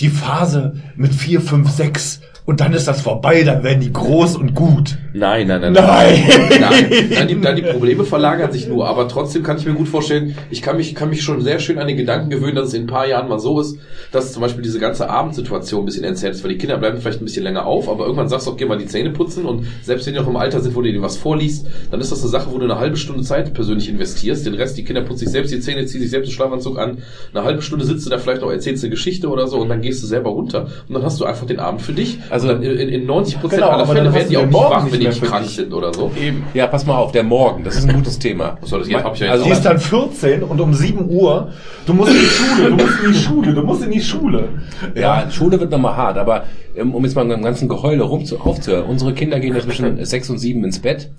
die 0.00 0.08
Phase 0.08 0.74
mit 0.96 1.14
4, 1.14 1.40
5, 1.40 1.70
6 1.70 2.20
und 2.44 2.60
dann 2.60 2.72
ist 2.72 2.88
das 2.88 3.00
vorbei, 3.00 3.44
dann 3.44 3.62
werden 3.62 3.80
die 3.80 3.92
groß 3.92 4.36
und 4.36 4.54
gut. 4.54 4.98
Nein, 5.12 5.46
nein, 5.46 5.60
nein. 5.60 5.72
Nein. 5.74 6.24
Nein, 6.60 7.08
nein 7.10 7.28
die, 7.28 7.34
nein, 7.34 7.56
die 7.56 7.62
Probleme 7.62 8.04
verlagern 8.04 8.50
sich 8.50 8.66
nur. 8.66 8.88
Aber 8.88 9.06
trotzdem 9.06 9.42
kann 9.42 9.58
ich 9.58 9.66
mir 9.66 9.74
gut 9.74 9.88
vorstellen, 9.88 10.36
ich 10.50 10.60
kann 10.60 10.76
mich, 10.76 10.94
kann 10.94 11.10
mich 11.10 11.22
schon 11.22 11.40
sehr 11.42 11.60
schön 11.60 11.78
an 11.78 11.86
den 11.86 11.96
Gedanken 11.96 12.30
gewöhnen, 12.30 12.56
dass 12.56 12.68
es 12.68 12.74
in 12.74 12.84
ein 12.84 12.86
paar 12.86 13.06
Jahren 13.06 13.28
mal 13.28 13.38
so 13.38 13.60
ist, 13.60 13.78
dass 14.10 14.32
zum 14.32 14.42
Beispiel 14.42 14.62
diese 14.62 14.80
ganze 14.80 15.08
Abendsituation 15.08 15.82
ein 15.82 15.86
bisschen 15.86 16.04
entzerrt 16.04 16.34
ist, 16.34 16.42
weil 16.42 16.52
die 16.52 16.58
Kinder 16.58 16.78
bleiben 16.78 16.98
vielleicht 16.98 17.20
ein 17.20 17.24
bisschen 17.24 17.44
länger 17.44 17.66
auf, 17.66 17.88
aber 17.88 18.04
irgendwann 18.04 18.28
sagst 18.28 18.46
du 18.46 18.52
auch, 18.52 18.56
geh 18.56 18.64
mal 18.64 18.78
die 18.78 18.86
Zähne 18.86 19.10
putzen 19.10 19.44
und 19.44 19.66
selbst 19.82 20.06
wenn 20.06 20.14
die 20.14 20.20
noch 20.20 20.28
im 20.28 20.36
Alter 20.36 20.60
sind, 20.60 20.74
wo 20.74 20.82
du 20.82 20.90
dir 20.90 21.02
was 21.02 21.16
vorliest, 21.16 21.66
dann 21.90 22.00
ist 22.00 22.10
das 22.10 22.22
eine 22.22 22.30
Sache, 22.30 22.50
wo 22.50 22.58
du 22.58 22.64
eine 22.64 22.78
halbe 22.78 22.96
Stunde 22.96 23.22
Zeit 23.22 23.54
persönlich 23.54 23.88
investierst. 23.88 24.44
Den 24.46 24.54
Rest, 24.54 24.76
die 24.76 24.84
Kinder 24.84 25.02
putzen 25.02 25.20
sich 25.20 25.30
selbst 25.30 25.52
die 25.52 25.60
Zähne, 25.60 25.84
ziehen 25.86 26.00
sich 26.00 26.10
selbst 26.10 26.28
den 26.28 26.34
Schlafanzug 26.34 26.78
an. 26.78 26.98
Eine 27.32 27.44
halbe 27.44 27.62
Stunde 27.62 27.84
sitzt 27.84 28.06
du 28.06 28.10
da 28.10 28.18
vielleicht 28.18 28.42
noch, 28.42 28.50
erzählst 28.50 28.82
eine 28.82 28.90
Geschichte 28.90 29.28
oder 29.28 29.46
so 29.46 29.60
und 29.60 29.68
dann 29.68 29.82
gehst 29.82 30.02
du 30.02 30.06
selber 30.06 30.30
runter 30.30 30.68
und 30.88 30.94
dann 30.94 31.02
hast 31.02 31.20
du 31.20 31.24
einfach 31.24 31.46
den 31.46 31.60
Abend 31.60 31.82
für 31.82 31.92
dich. 31.92 32.18
Also- 32.32 32.48
dann 32.48 32.62
in, 32.62 32.88
in 32.88 33.06
90 33.06 33.40
Prozent 33.40 33.60
Genau, 33.60 33.72
aller 33.72 33.82
aber 33.84 33.92
Fälle 33.92 34.04
dann 34.06 34.14
werden 34.14 34.28
die 34.30 34.36
auch 34.36 34.42
nicht 34.42 34.52
Morgen 34.52 34.74
wach, 34.74 34.92
wenn 34.92 35.00
die 35.00 35.06
nicht 35.06 35.22
krank 35.22 35.44
dich. 35.44 35.54
sind 35.54 35.72
oder 35.72 35.92
so. 35.94 36.10
Eben. 36.20 36.44
ja, 36.54 36.66
pass 36.66 36.86
mal 36.86 36.96
auf, 36.96 37.12
der 37.12 37.22
Morgen, 37.22 37.62
das 37.64 37.76
ist 37.76 37.88
ein 37.88 37.94
gutes 37.94 38.18
Thema. 38.18 38.58
So, 38.62 38.78
das 38.78 38.88
hab 38.92 39.14
ich 39.14 39.20
ja 39.20 39.26
jetzt 39.26 39.32
Also- 39.32 39.44
Die 39.44 39.50
ist 39.50 39.62
dann 39.64 39.78
14 39.78 40.42
und 40.42 40.60
um 40.60 40.72
7 40.74 41.08
Uhr, 41.08 41.50
du 41.86 41.94
musst 41.94 42.12
in 42.12 42.18
die 42.20 42.24
Schule, 42.26 42.68
du 42.70 42.74
musst 42.76 43.04
in 43.04 43.12
die 43.12 43.18
Schule, 43.18 43.54
du 43.54 43.62
musst 43.62 43.82
in 43.84 43.90
die 43.90 44.00
Schule. 44.00 44.48
Ja, 44.94 45.30
Schule 45.30 45.60
wird 45.60 45.70
nochmal 45.70 45.96
hart, 45.96 46.18
aber 46.18 46.44
ähm, 46.74 46.94
um 46.94 47.04
jetzt 47.04 47.14
mal 47.14 47.24
beim 47.26 47.42
ganzen 47.42 47.68
Geheule 47.68 48.02
rum 48.02 48.24
zu, 48.24 48.40
aufzuhören, 48.40 48.86
unsere 48.86 49.12
Kinder 49.12 49.38
gehen 49.40 49.54
ja 49.54 49.60
zwischen 49.60 50.04
sechs 50.04 50.30
und 50.30 50.38
sieben 50.38 50.64
ins 50.64 50.78
Bett 50.78 51.10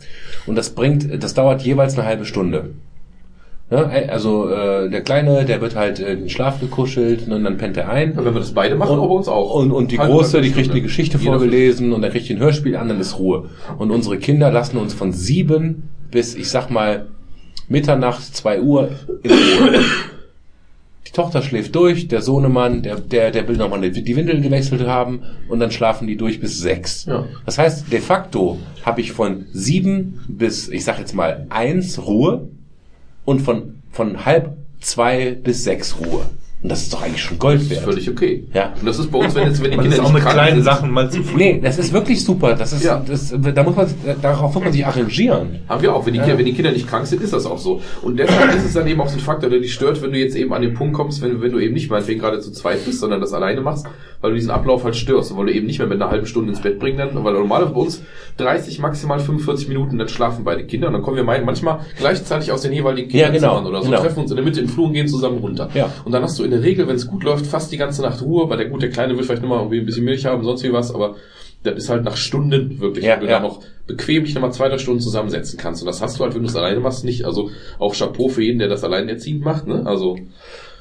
und 0.47 0.55
das 0.55 0.71
bringt, 0.71 1.23
das 1.23 1.33
dauert 1.33 1.61
jeweils 1.61 1.97
eine 1.97 2.07
halbe 2.07 2.25
Stunde. 2.25 2.71
Ja, 3.73 3.89
also 4.09 4.49
äh, 4.49 4.87
der 4.87 5.01
Kleine, 5.01 5.45
der 5.45 5.59
wird 5.59 5.75
halt 5.75 5.99
äh, 5.99 6.13
in 6.13 6.19
den 6.19 6.29
Schlaf 6.29 6.59
gekuschelt 6.59 7.27
und 7.27 7.43
dann 7.43 7.57
pennt 7.57 7.75
er 7.75 7.89
ein. 7.89 8.15
Wenn 8.15 8.23
wir 8.23 8.31
das 8.33 8.53
beide 8.53 8.75
machen, 8.75 8.99
Und, 8.99 9.07
bei 9.07 9.15
uns 9.15 9.27
auch. 9.27 9.55
und, 9.55 9.71
und 9.71 9.91
die 9.91 9.97
Halbe 9.97 10.13
Große, 10.13 10.41
die 10.41 10.51
kriegt 10.51 10.69
eine 10.69 10.81
Geschichte 10.81 11.17
vorgelesen 11.17 11.91
und 11.91 12.03
dann 12.03 12.11
kriegt 12.11 12.29
die 12.29 12.33
ein 12.35 12.39
Hörspiel 12.39 12.75
an, 12.75 12.87
dann 12.87 12.99
ist 12.99 13.17
Ruhe. 13.17 13.49
Und 13.79 13.89
unsere 13.89 14.19
Kinder 14.19 14.51
lassen 14.51 14.77
uns 14.77 14.93
von 14.93 15.11
sieben 15.11 15.89
bis, 16.11 16.35
ich 16.35 16.49
sag 16.49 16.69
mal, 16.69 17.07
Mitternacht, 17.67 18.35
zwei 18.35 18.61
Uhr 18.61 18.91
in 19.23 19.31
Ruhe. 19.31 19.79
Die 21.07 21.11
Tochter 21.11 21.41
schläft 21.41 21.73
durch, 21.73 22.07
der 22.07 22.21
Sohnemann, 22.21 22.83
der, 22.83 22.99
der, 22.99 23.31
der 23.31 23.47
will 23.47 23.57
nochmal 23.57 23.89
die 23.89 24.15
Windeln 24.15 24.43
gewechselt 24.43 24.85
haben 24.85 25.21
und 25.49 25.59
dann 25.59 25.71
schlafen 25.71 26.07
die 26.07 26.15
durch 26.15 26.39
bis 26.39 26.59
sechs. 26.59 27.05
Ja. 27.05 27.25
Das 27.47 27.57
heißt, 27.57 27.91
de 27.91 28.01
facto 28.01 28.59
habe 28.83 29.01
ich 29.01 29.13
von 29.13 29.45
sieben 29.51 30.19
bis, 30.27 30.69
ich 30.69 30.83
sag 30.83 30.99
jetzt 30.99 31.15
mal, 31.15 31.47
eins 31.49 32.05
Ruhe 32.05 32.49
und 33.25 33.41
von, 33.41 33.81
von 33.91 34.25
halb 34.25 34.57
zwei 34.79 35.31
bis 35.31 35.63
sechs 35.63 35.95
Ruhe. 35.99 36.25
Und 36.63 36.69
das 36.71 36.83
ist 36.83 36.93
doch 36.93 37.01
eigentlich 37.03 37.21
schon 37.21 37.37
Gold 37.37 37.57
Das 37.57 37.63
ist 37.63 37.71
wert. 37.71 37.81
völlig 37.83 38.09
okay. 38.09 38.45
Ja. 38.53 38.71
Und 38.79 38.85
das 38.87 38.97
ist 38.97 39.11
bei 39.11 39.19
uns, 39.19 39.35
wenn 39.35 39.47
jetzt, 39.47 39.61
wenn 39.61 39.71
die 39.71 39.77
Kinder 39.77 39.97
auch 39.97 40.03
nicht 40.03 40.13
mit 40.13 40.23
krank 40.23 40.33
kleinen 40.35 40.55
sind, 40.55 40.63
Sachen 40.63 40.91
mal 40.91 41.11
zu 41.11 41.21
früh. 41.21 41.37
Nee, 41.37 41.59
das 41.61 41.77
ist 41.77 41.91
wirklich 41.91 42.23
super. 42.23 42.55
Das 42.55 42.71
ist, 42.71 42.83
Ja. 42.85 43.03
das, 43.05 43.35
da 43.53 43.63
muss 43.63 43.75
man, 43.75 43.87
darauf 44.21 44.53
muss 44.55 44.63
man 44.63 44.71
sich 44.71 44.85
arrangieren. 44.85 45.59
Haben 45.67 45.81
wir 45.81 45.93
auch. 45.93 46.05
Wenn 46.05 46.13
die, 46.13 46.19
Kinder, 46.21 46.37
wenn 46.37 46.45
die 46.45 46.53
Kinder 46.53 46.71
nicht 46.71 46.87
krank 46.87 47.05
sind, 47.05 47.21
ist 47.21 47.33
das 47.33 47.45
auch 47.45 47.57
so. 47.57 47.81
Und 48.01 48.17
deshalb 48.17 48.55
ist 48.55 48.63
es 48.65 48.73
dann 48.73 48.87
eben 48.87 49.01
auch 49.01 49.09
so 49.09 49.17
ein 49.17 49.19
Faktor, 49.19 49.49
der 49.49 49.59
dich 49.59 49.73
stört, 49.73 50.01
wenn 50.01 50.13
du 50.13 50.17
jetzt 50.19 50.37
eben 50.37 50.53
an 50.53 50.61
den 50.61 50.73
Punkt 50.73 50.93
kommst, 50.93 51.21
wenn, 51.21 51.41
wenn 51.41 51.51
du 51.51 51.59
eben 51.59 51.73
nicht 51.73 51.89
meinetwegen 51.91 52.21
gerade 52.21 52.39
zu 52.39 52.51
zweit 52.53 52.85
bist, 52.85 53.01
sondern 53.01 53.19
das 53.19 53.33
alleine 53.33 53.59
machst, 53.59 53.85
weil 54.21 54.29
du 54.31 54.35
diesen 54.37 54.51
Ablauf 54.51 54.85
halt 54.85 54.95
störst 54.95 55.31
und 55.31 55.37
weil 55.37 55.47
du 55.47 55.53
eben 55.53 55.67
nicht 55.67 55.79
mehr 55.79 55.87
mit 55.89 56.01
einer 56.01 56.09
halben 56.09 56.25
Stunde 56.27 56.49
ins 56.51 56.61
Bett 56.61 56.79
bringen 56.79 56.97
dann, 56.97 57.09
weil 57.25 57.33
normalerweise 57.33 57.73
bei 57.73 57.81
uns 57.81 58.01
30, 58.37 58.79
maximal 58.79 59.19
45 59.19 59.67
Minuten, 59.67 59.97
dann 59.97 60.07
schlafen 60.07 60.45
beide 60.45 60.63
Kinder 60.65 60.87
und 60.87 60.93
dann 60.93 61.01
kommen 61.01 61.17
wir 61.17 61.23
manchmal 61.25 61.79
gleichzeitig 61.97 62.53
aus 62.53 62.61
den 62.61 62.71
jeweiligen 62.71 63.09
Ja, 63.11 63.29
genau, 63.29 63.59
oder 63.67 63.81
so, 63.81 63.89
genau. 63.89 63.99
treffen 64.01 64.19
uns 64.21 64.31
in 64.31 64.37
der 64.37 64.45
Mitte 64.45 64.61
in 64.61 64.67
den 64.67 64.71
Flur 64.73 64.87
und 64.87 64.93
gehen 64.93 65.09
zusammen 65.09 65.39
runter. 65.39 65.69
Ja. 65.73 65.89
Und 66.05 66.13
dann 66.13 66.23
hast 66.23 66.39
du 66.39 66.43
in 66.45 66.52
der 66.53 66.63
Regel, 66.63 66.87
wenn 66.87 66.95
es 66.95 67.07
gut 67.07 67.23
läuft, 67.23 67.45
fast 67.45 67.71
die 67.71 67.77
ganze 67.77 68.01
Nacht 68.01 68.21
Ruhe, 68.21 68.49
weil 68.49 68.57
der 68.57 68.69
gut, 68.69 68.81
der 68.81 68.89
Kleine 68.89 69.17
will 69.17 69.23
vielleicht 69.23 69.41
nochmal 69.41 69.59
irgendwie 69.59 69.79
ein 69.79 69.85
bisschen 69.85 70.05
Milch 70.05 70.25
haben, 70.25 70.43
sonst 70.43 70.63
wie 70.63 70.73
was, 70.73 70.93
aber 70.93 71.15
das 71.63 71.75
ist 71.75 71.89
halt 71.89 72.03
nach 72.03 72.17
Stunden 72.17 72.79
wirklich, 72.79 73.05
Ja, 73.05 73.13
wenn 73.13 73.21
du 73.21 73.27
ja. 73.27 73.39
da 73.39 73.43
noch 73.43 73.61
bequem 73.87 74.23
dich 74.25 74.35
nochmal 74.35 74.51
zwei, 74.53 74.69
drei 74.69 74.77
Stunden 74.77 75.01
zusammensetzen 75.01 75.57
kannst. 75.57 75.81
Und 75.81 75.87
das 75.87 76.01
hast 76.01 76.19
du 76.19 76.23
halt, 76.23 76.35
wenn 76.35 76.43
du 76.43 76.49
es 76.49 76.55
alleine 76.55 76.79
machst, 76.79 77.05
nicht. 77.05 77.25
Also 77.25 77.51
auch 77.79 77.95
Chapeau 77.95 78.27
für 78.29 78.43
jeden, 78.43 78.59
der 78.59 78.67
das 78.67 78.83
alleinerziehend 78.83 79.43
macht. 79.43 79.67
Ne? 79.67 79.83
Also 79.85 80.17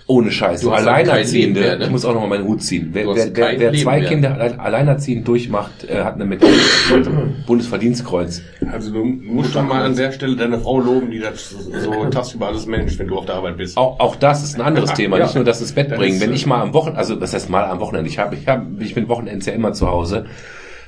Ohne 0.07 0.31
Scheiß. 0.31 0.63
Du 0.63 0.73
Alleinerziehende, 0.73 1.61
mehr, 1.61 1.79
ne? 1.79 1.85
ich 1.85 1.91
muss 1.91 2.05
auch 2.05 2.13
nochmal 2.13 2.31
meinen 2.39 2.49
Hut 2.49 2.63
ziehen. 2.63 2.91
Wer, 2.93 3.07
wer, 3.07 3.35
wer, 3.35 3.61
wer 3.61 3.73
zwei 3.75 4.01
mehr. 4.01 4.09
Kinder 4.09 4.35
allein, 4.35 4.59
alleinerziehend 4.61 5.27
durchmacht, 5.29 5.85
äh, 5.89 6.03
hat 6.03 6.15
eine 6.17 6.25
Medaille. 6.25 6.55
Bundesverdienstkreuz. 7.47 8.43
Also 8.73 8.93
du 8.93 9.05
musst 9.05 9.55
doch 9.55 9.63
mal 9.63 9.85
an 9.85 9.95
der 9.97 10.13
Stelle 10.13 10.37
deine 10.37 10.59
Frau 10.59 10.81
loben, 10.81 11.11
die 11.11 11.21
das 11.21 11.51
so 11.51 12.05
tagsüber 12.11 12.49
alles 12.49 12.67
managt, 12.67 12.99
wenn 12.99 13.07
du 13.09 13.17
auf 13.19 13.27
der 13.27 13.37
Arbeit 13.37 13.57
bist. 13.57 13.77
Auch, 13.77 13.99
auch 14.01 14.17
das 14.17 14.43
ist 14.43 14.57
ein 14.57 14.61
anderes 14.61 14.93
Thema, 14.95 15.19
Ja. 15.19 15.25
nicht 15.25 15.35
nur 15.35 15.45
das 15.45 15.61
ins 15.61 15.73
Bett 15.73 15.91
Das 15.91 15.99
bringen. 15.99 16.17
ist, 16.17 16.21
Wenn 16.21 16.33
äh, 16.33 16.35
ich 16.35 16.47
mal 16.47 16.61
am 16.61 16.75
Wochenende, 16.75 16.99
also 16.99 17.15
das 17.17 17.33
heißt 17.33 17.49
mal 17.49 17.65
am 17.65 17.81
Wochenende, 17.81 18.09
ich 18.11 18.19
habe, 18.19 18.35
ich 18.37 18.47
habe, 18.49 18.67
ich 18.81 18.95
bin 18.95 19.09
Wochenends 19.09 19.47
ja 19.47 19.53
immer 19.53 19.73
zu 19.73 19.89
Hause. 19.89 20.27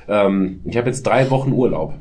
Ähm, 0.07 0.59
ich 0.65 0.77
habe 0.77 0.87
jetzt 0.87 1.03
drei 1.03 1.29
Wochen 1.31 1.51
Urlaub. 1.51 1.93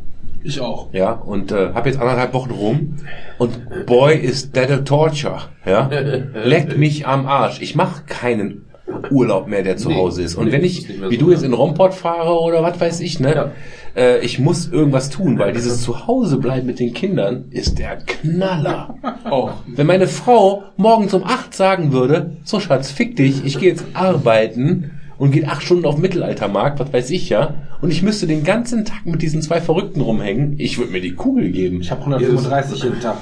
Ich 0.45 0.61
auch. 0.61 0.93
Ja, 0.93 1.13
und 1.13 1.53
äh, 1.53 1.73
habe 1.73 1.89
jetzt 1.89 1.99
anderthalb 1.99 2.35
Wochen 2.35 2.51
rum 2.51 2.97
und 3.39 3.87
boy 3.87 4.15
is 4.15 4.53
that 4.53 4.71
a 4.71 4.79
torture, 4.79 5.39
ja. 5.65 5.89
Leckt 6.45 6.77
mich 6.77 7.07
am 7.07 7.27
Arsch. 7.27 7.63
Ich 7.63 7.75
mache 7.75 8.05
keinen 8.07 8.67
Urlaub 9.11 9.49
mehr, 9.49 9.63
der 9.63 9.79
zu 9.79 9.89
Nee, 9.89 9.97
Hause 9.97 10.23
ist. 10.23 10.35
Und 10.35 10.47
nee, 10.47 10.53
wenn 10.53 10.65
ich, 10.65 10.87
mehr 10.99 11.11
wie 11.11 11.17
so, 11.17 11.25
du 11.25 11.31
jetzt 11.31 11.41
ja. 11.41 11.49
in 11.49 11.55
Romport 11.55 11.95
fahre 11.95 12.39
oder 12.41 12.63
was 12.63 12.79
weiß 12.79 13.01
ich, 13.01 13.21
ne, 13.21 13.53
äh, 13.97 14.19
ich 14.21 14.39
muss 14.39 14.69
irgendwas 14.71 15.09
tun, 15.09 15.39
weil 15.39 15.53
dieses 15.55 15.81
Zuhause 15.81 16.37
bleiben 16.37 16.67
mit 16.67 16.79
den 16.79 16.93
Kindern 16.93 17.47
ist 17.51 17.79
der 17.79 17.97
Knaller. 17.97 18.97
Auch. 19.25 19.55
Wenn 19.67 19.87
meine 19.87 20.07
Frau 20.09 20.65
morgens 20.77 21.15
um 21.15 21.25
acht 21.25 21.55
sagen 21.55 21.93
würde, 21.93 22.37
so 22.45 22.61
Schatz, 22.61 22.91
fick 22.91 23.17
dich, 23.17 23.45
ich 23.47 23.59
gehe 23.59 23.71
jetzt 23.71 23.85
arbeiten 23.95 24.91
und 25.19 25.31
geht 25.31 25.49
acht 25.49 25.63
Stunden 25.63 25.87
auf 25.87 25.99
Mittelaltermarkt, 25.99 26.81
was 26.81 26.93
weiß 26.93 27.11
ich 27.11 27.29
ja, 27.29 27.55
und 27.81 27.91
ich 27.91 28.03
müsste 28.03 28.27
den 28.27 28.45
ganzen 28.45 28.85
Tag 28.85 29.07
mit 29.07 29.23
diesen 29.23 29.43
zwei 29.43 29.61
Verrückten 29.61 30.01
rumhängen, 30.01 30.55
ich 30.59 30.79
würde 30.79 30.93
mir 30.93 31.01
die 31.01 31.15
Kugel 31.15 31.51
geben. 31.51 31.81
Ich 31.81 31.91
habe 31.91 32.01
135 32.01 32.83
jeden 32.83 33.01
Tag. 33.01 33.17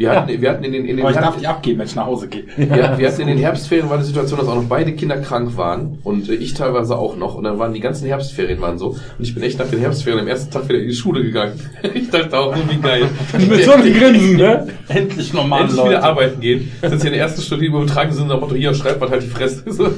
Wir 0.00 0.10
hatten, 0.12 0.40
wir 0.40 0.50
hatten 0.50 0.64
in 0.64 0.72
den, 0.72 0.84
in 0.86 0.96
den 0.96 1.04
Aber 1.04 1.14
ich 1.14 1.20
darf 1.20 1.36
nicht 1.36 1.46
abgeben, 1.46 1.78
wenn 1.78 1.86
ich 1.86 1.94
nach 1.94 2.06
Hause 2.06 2.28
gehe. 2.28 2.44
wir, 2.56 2.68
wir 2.98 3.08
hatten 3.10 3.20
in 3.20 3.28
den 3.28 3.38
Herbstferien 3.38 3.90
war 3.90 3.98
die 3.98 4.04
Situation, 4.04 4.38
dass 4.38 4.48
auch 4.48 4.54
noch 4.56 4.64
beide 4.64 4.92
Kinder 4.92 5.18
krank 5.18 5.56
waren 5.56 5.98
und 6.04 6.28
äh, 6.28 6.34
ich 6.34 6.54
teilweise 6.54 6.96
auch 6.96 7.16
noch 7.16 7.34
und 7.34 7.44
dann 7.44 7.58
waren 7.58 7.74
die 7.74 7.80
ganzen 7.80 8.06
Herbstferien 8.06 8.60
waren 8.60 8.78
so 8.78 8.88
und 8.88 8.98
ich 9.18 9.34
bin 9.34 9.42
echt 9.42 9.58
nach 9.58 9.68
den 9.68 9.80
Herbstferien 9.80 10.20
am 10.20 10.28
ersten 10.28 10.50
Tag 10.50 10.68
wieder 10.68 10.78
in 10.78 10.88
die 10.88 10.94
Schule 10.94 11.22
gegangen. 11.22 11.60
Ich 11.92 12.08
dachte 12.10 12.38
auch, 12.38 12.56
so 12.56 12.62
wie 12.68 12.80
geil. 12.80 13.04
Mit 13.48 13.64
so 13.64 13.72
einem 13.72 13.92
Grinsen, 13.92 14.36
ne? 14.36 14.68
Endlich 14.88 15.32
normale 15.32 15.64
Endlich 15.64 15.80
wieder 15.80 15.92
Leute. 15.92 16.02
arbeiten 16.02 16.40
gehen. 16.40 16.72
Das 16.80 16.92
ist 16.92 17.02
ja 17.02 17.08
in 17.08 17.14
der 17.14 17.22
ersten 17.22 17.42
Stunde, 17.42 17.64
die 17.64 17.68
übertragen 17.68 18.12
sind, 18.12 18.28
nach 18.28 18.40
Motto, 18.40 18.54
hier, 18.54 18.74
schreibt 18.74 19.00
man 19.00 19.10
halt 19.10 19.22
die 19.22 19.28
Fresse. 19.28 19.62
So, 19.66 19.88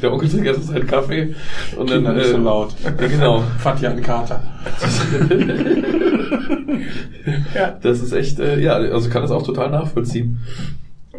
Der 0.00 0.12
Onkel 0.12 0.28
trinkt 0.28 0.46
erst 0.46 0.66
seinen 0.68 0.86
Kaffee. 0.86 1.34
Und 1.76 1.90
dann, 1.90 1.98
Kinder 2.04 2.12
nicht 2.14 2.30
so 2.30 2.38
laut. 2.38 2.74
Ja, 2.84 2.90
genau. 3.06 3.42
Fatih 3.58 3.86
hat 3.86 3.92
einen 3.92 4.02
Kater. 7.54 7.78
Das 7.82 8.00
ist 8.00 8.12
echt, 8.12 8.38
äh, 8.38 8.60
ja, 8.60 8.74
also 8.74 9.08
kann 9.10 9.22
das 9.22 9.30
auch 9.30 9.42
total 9.42 9.70
nachvollziehen. 9.70 10.38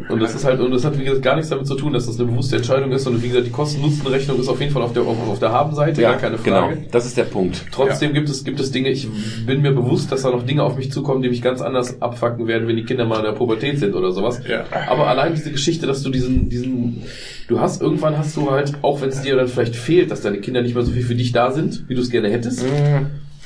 Und 0.08 0.20
das 0.20 0.34
ist 0.34 0.44
halt, 0.44 0.58
und 0.58 0.72
das 0.72 0.84
hat 0.84 0.98
wie 0.98 1.04
gesagt 1.04 1.22
gar 1.22 1.36
nichts 1.36 1.50
damit 1.50 1.68
zu 1.68 1.76
tun, 1.76 1.92
dass 1.92 2.06
das 2.06 2.18
eine 2.18 2.28
bewusste 2.28 2.56
Entscheidung 2.56 2.90
ist. 2.90 3.06
Und 3.06 3.22
wie 3.22 3.28
gesagt, 3.28 3.46
die 3.46 3.52
Kosten-Nutzen-Rechnung 3.52 4.40
ist 4.40 4.48
auf 4.48 4.60
jeden 4.60 4.72
Fall 4.72 4.82
auf 4.82 4.92
der, 4.92 5.04
auf, 5.04 5.16
auf 5.28 5.38
der 5.38 5.52
Habenseite, 5.52 6.02
gar 6.02 6.16
keine 6.16 6.36
Frage. 6.36 6.74
genau, 6.74 6.86
das 6.90 7.06
ist 7.06 7.16
der 7.16 7.24
Punkt. 7.24 7.64
Trotzdem 7.70 8.12
gibt 8.12 8.28
es, 8.28 8.42
gibt 8.42 8.58
es 8.58 8.72
Dinge, 8.72 8.88
ich 8.88 9.08
bin 9.46 9.62
mir 9.62 9.70
bewusst, 9.70 10.10
dass 10.10 10.22
da 10.22 10.30
noch 10.30 10.44
Dinge 10.44 10.64
auf 10.64 10.76
mich 10.76 10.90
zukommen, 10.90 11.22
die 11.22 11.28
mich 11.28 11.42
ganz 11.42 11.62
anders 11.62 12.02
abfacken 12.02 12.48
werden, 12.48 12.66
wenn 12.66 12.76
die 12.76 12.84
Kinder 12.84 13.04
mal 13.04 13.18
in 13.18 13.24
der 13.24 13.32
Pubertät 13.32 13.78
sind 13.78 13.94
oder 13.94 14.10
sowas. 14.10 14.40
Ja. 14.48 14.64
Aber 14.88 15.06
allein 15.06 15.34
diese 15.34 15.52
Geschichte, 15.52 15.86
dass 15.86 16.02
du 16.02 16.10
diesen, 16.10 16.48
diesen, 16.48 17.04
du 17.46 17.60
hast, 17.60 17.80
irgendwann 17.80 18.18
hast 18.18 18.36
du 18.36 18.50
halt, 18.50 18.74
auch 18.82 19.00
wenn 19.00 19.10
es 19.10 19.22
dir 19.22 19.36
dann 19.36 19.46
vielleicht 19.46 19.76
fehlt, 19.76 20.10
dass 20.10 20.22
deine 20.22 20.38
Kinder 20.38 20.60
nicht 20.60 20.74
mehr 20.74 20.84
so 20.84 20.90
viel 20.90 21.04
für 21.04 21.14
dich 21.14 21.30
da 21.30 21.52
sind, 21.52 21.88
wie 21.88 21.94
du 21.94 22.00
es 22.00 22.10
gerne 22.10 22.30
hättest. 22.30 22.64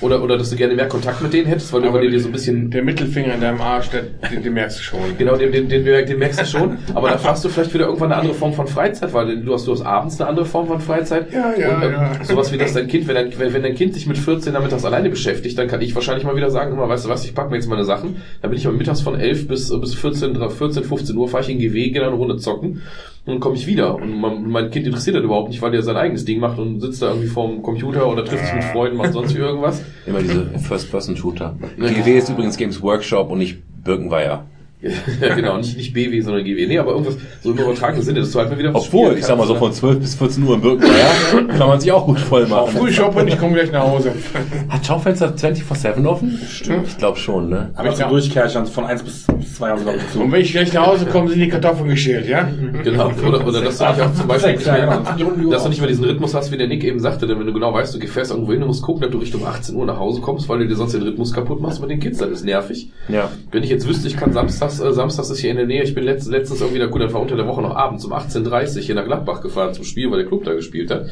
Oder, 0.01 0.23
oder 0.23 0.39
dass 0.39 0.51
du 0.51 0.57
gerne 0.57 0.75
mehr 0.75 0.87
Kontakt 0.87 1.21
mit 1.23 1.33
denen 1.33 1.47
hättest, 1.47 1.73
weil 1.73 1.83
du 1.83 1.89
Aber 1.89 1.99
weil 2.01 2.11
dir 2.11 2.21
so 2.21 2.29
ein 2.29 2.33
bisschen 2.33 2.71
Der 2.71 2.85
Mittelfinger 2.85 3.35
in 3.35 3.41
deinem 3.41 3.61
Arsch, 3.61 3.91
der, 3.91 4.03
den, 4.31 4.43
den 4.45 4.53
merkst 4.53 4.79
du 4.79 4.83
schon. 4.83 5.01
Genau, 5.19 5.37
den, 5.37 5.51
den, 5.51 5.69
den, 5.69 5.85
den 5.85 6.19
merkst 6.19 6.41
du 6.41 6.47
schon. 6.47 6.79
Aber 6.95 7.09
da 7.09 7.23
hast 7.25 7.45
du 7.45 7.49
vielleicht 7.49 7.75
wieder 7.75 7.87
irgendwann 7.87 8.13
eine 8.13 8.21
andere 8.21 8.35
Form 8.35 8.53
von 8.53 8.69
Freizeit, 8.69 9.13
weil 9.13 9.41
du 9.41 9.53
hast, 9.53 9.67
du 9.67 9.73
hast 9.73 9.83
abends 9.83 10.21
eine 10.21 10.31
andere 10.31 10.47
Form 10.47 10.69
von 10.69 10.81
Freizeit. 10.81 11.33
Ja, 11.33 11.53
ja, 11.59 11.75
Und, 11.75 11.83
ähm, 11.83 11.93
ja. 11.93 12.25
Sowas 12.25 12.53
wie 12.53 12.59
das 12.59 12.75
dein 12.75 12.87
Kind, 12.87 13.09
wenn 13.09 13.17
dein, 13.17 13.39
wenn 13.39 13.53
wenn 13.53 13.63
dein 13.63 13.75
Kind 13.75 13.95
sich 13.95 14.07
mit 14.07 14.19
14 14.19 14.53
nachmittags 14.53 14.85
alleine 14.85 15.11
beschäftigt, 15.11 15.59
dann 15.59 15.67
kann 15.67 15.81
ich 15.81 15.95
wahrscheinlich 15.97 16.25
mal 16.25 16.37
wieder 16.37 16.51
sagen, 16.51 16.73
immer, 16.73 16.89
weißt 16.89 17.07
du 17.07 17.09
was, 17.09 17.25
ich 17.25 17.35
packe 17.35 17.51
mir 17.51 17.57
jetzt 17.57 17.69
meine 17.69 17.85
Sachen. 17.85 18.23
Dann 18.41 18.51
bin 18.51 18.59
ich 18.59 18.65
mal 18.67 18.75
mittags 18.75 19.01
von 19.01 19.19
11 19.19 19.49
bis, 19.49 19.81
bis 19.81 19.95
14, 19.95 20.37
14, 20.49 20.85
15 20.85 21.17
Uhr, 21.17 21.29
fahre 21.29 21.43
ich 21.43 21.51
in 21.51 21.59
GW, 21.59 21.91
gehe 21.91 22.01
dann 22.01 22.11
eine 22.11 22.17
Runde 22.19 22.37
zocken. 22.37 22.83
Und 23.29 23.35
dann 23.35 23.41
komme 23.41 23.57
ich 23.57 23.67
wieder. 23.67 23.95
Und 23.95 24.19
mein, 24.19 24.49
mein 24.49 24.71
Kind 24.71 24.87
interessiert 24.87 25.17
das 25.17 25.23
überhaupt 25.23 25.51
nicht, 25.51 25.61
weil 25.61 25.71
der 25.71 25.83
sein 25.83 25.99
eigenes 25.99 26.25
Ding 26.25 26.41
macht 26.41 26.59
und 26.59 26.81
sitzt 26.81 27.03
da 27.03 27.09
irgendwie 27.09 27.27
vorm 27.27 27.63
Computer 27.63 28.09
oder 28.11 28.25
trifft 28.25 28.47
sich 28.47 28.55
mit 28.55 28.65
Freunden, 28.65 28.97
macht 28.97 29.13
sonst 29.13 29.35
wie 29.35 29.41
irgendwas. 29.41 29.83
Immer 30.07 30.23
diese 30.23 30.47
First-Person-Shooter. 30.59 31.55
GW 31.77 32.17
ist 32.17 32.31
übrigens 32.31 32.57
Games 32.57 32.81
Workshop 32.81 33.31
und 33.31 33.37
nicht 33.37 33.59
Birkenweier. 33.85 34.47
Ja, 34.81 35.35
genau, 35.35 35.57
nicht, 35.57 35.77
nicht 35.77 35.93
BW, 35.93 36.21
sondern 36.21 36.45
GW. 36.45 36.67
Nee, 36.67 36.79
aber 36.79 36.93
irgendwas 36.93 37.17
so 37.43 37.51
im 37.51 37.59
übertragenen 37.59 38.05
Sinne, 38.05 38.21
dass 38.21 38.31
du 38.31 38.39
halt 38.39 38.51
mal 38.51 38.59
wieder 38.59 38.75
Obwohl, 38.75 39.19
ich 39.19 39.25
sag 39.25 39.37
mal 39.37 39.47
so 39.47 39.55
kannst, 39.55 39.81
von 39.81 39.93
12 39.93 39.99
bis 39.99 40.15
14 40.15 40.45
Uhr 40.45 40.55
im 40.55 40.61
Birkenmeier 40.61 41.49
kann 41.59 41.69
man 41.69 41.81
sich 41.81 41.91
auch 41.91 42.07
gut 42.07 42.21
voll 42.21 42.47
machen. 42.47 42.77
Früh 42.77 42.93
shoppen, 42.93 43.27
ich 43.27 43.39
komme 43.39 43.55
gleich 43.55 43.73
nach 43.73 43.83
Hause. 43.83 44.13
Hat 44.69 44.87
Schaufenster 44.87 45.35
24-7 45.35 46.07
offen? 46.07 46.41
Stimmt. 46.49 46.87
Ich 46.87 46.99
glaube 46.99 47.19
schon, 47.19 47.49
ne? 47.49 47.71
Aber 47.75 47.89
ich 47.89 47.97
so 47.97 48.09
durchkerchern 48.09 48.67
von 48.67 48.85
1 48.85 49.03
bis 49.03 49.27
2 49.57 49.71
Hause 49.71 49.83
glaube 49.83 49.99
ich 49.99 50.13
zu. 50.13 50.21
Und 50.21 50.31
wenn 50.31 50.41
ich 50.43 50.53
gleich 50.53 50.73
nach 50.73 50.87
Hause 50.87 51.07
komme, 51.07 51.29
sind 51.29 51.41
die 51.41 51.49
Kartoffeln 51.49 51.89
geschält, 51.89 52.29
ja? 52.29 52.45
ne? 52.45 52.81
Genau, 52.85 53.11
oder, 53.27 53.47
oder 53.47 53.61
dass 53.63 53.79
du 53.79 53.85
nicht 53.85 54.01
auch 54.01 54.15
zum 54.15 54.29
Beispiel 54.29 54.55
dass 55.51 55.63
du 55.65 55.69
nicht 55.69 55.81
mehr 55.81 55.89
diesen 55.89 56.05
Rhythmus 56.05 56.35
hast, 56.35 56.53
wie 56.53 56.57
der 56.57 56.69
Nick 56.69 56.85
eben 56.85 57.01
sagte, 57.01 57.27
denn 57.27 57.39
wenn 57.41 57.47
du 57.47 57.53
genau 57.53 57.75
weißt, 57.75 58.01
du 58.01 58.07
fährst 58.07 58.31
irgendwo 58.31 58.53
hin, 58.53 58.61
du 58.61 58.67
musst 58.67 58.83
gucken, 58.83 59.03
dass 59.03 59.11
du 59.11 59.19
Richtung 59.19 59.45
18 59.45 59.75
Uhr 59.75 59.87
nach 59.87 59.99
Hause 59.99 60.21
kommst, 60.21 60.49
weil 60.49 60.61
du 60.61 60.69
dir 60.69 60.77
sonst 60.77 60.93
den 60.93 61.03
Rhythmus 61.03 61.33
kaputt 61.33 61.61
machst 61.61 61.81
mit 61.81 61.91
den 61.91 61.99
Kids, 61.99 62.19
das 62.19 62.31
ist 62.31 62.45
nervig. 62.45 62.91
Ja. 63.09 63.31
Wenn 63.51 63.63
ich 63.63 63.71
jetzt 63.71 63.89
wüsste, 63.89 64.07
ich 64.07 64.17
kann 64.17 64.33
samstags, 64.71 64.81
äh, 64.81 64.93
samstags 64.95 65.31
ist 65.31 65.39
hier 65.41 65.51
in 65.51 65.57
der 65.57 65.67
Nähe, 65.67 65.83
ich 65.83 65.95
bin 65.95 66.05
letzt, 66.05 66.29
letztens 66.29 66.61
irgendwie, 66.61 66.79
da 66.79 66.87
gut, 66.87 67.01
das 67.03 67.13
war 67.13 67.21
unter 67.21 67.37
der 67.37 67.47
Woche 67.47 67.63
noch 67.63 67.75
abends 67.75 68.05
um 68.05 68.13
18.30 68.13 68.77
Uhr 68.77 68.83
hier 68.83 68.95
nach 68.95 69.05
Gladbach 69.05 69.41
gefahren 69.41 69.75
zum 69.75 69.85
Spiel, 69.85 70.11
weil 70.11 70.19
der 70.19 70.27
Club 70.27 70.45
da 70.45 70.55
gespielt 70.55 70.91
hat. 70.91 71.07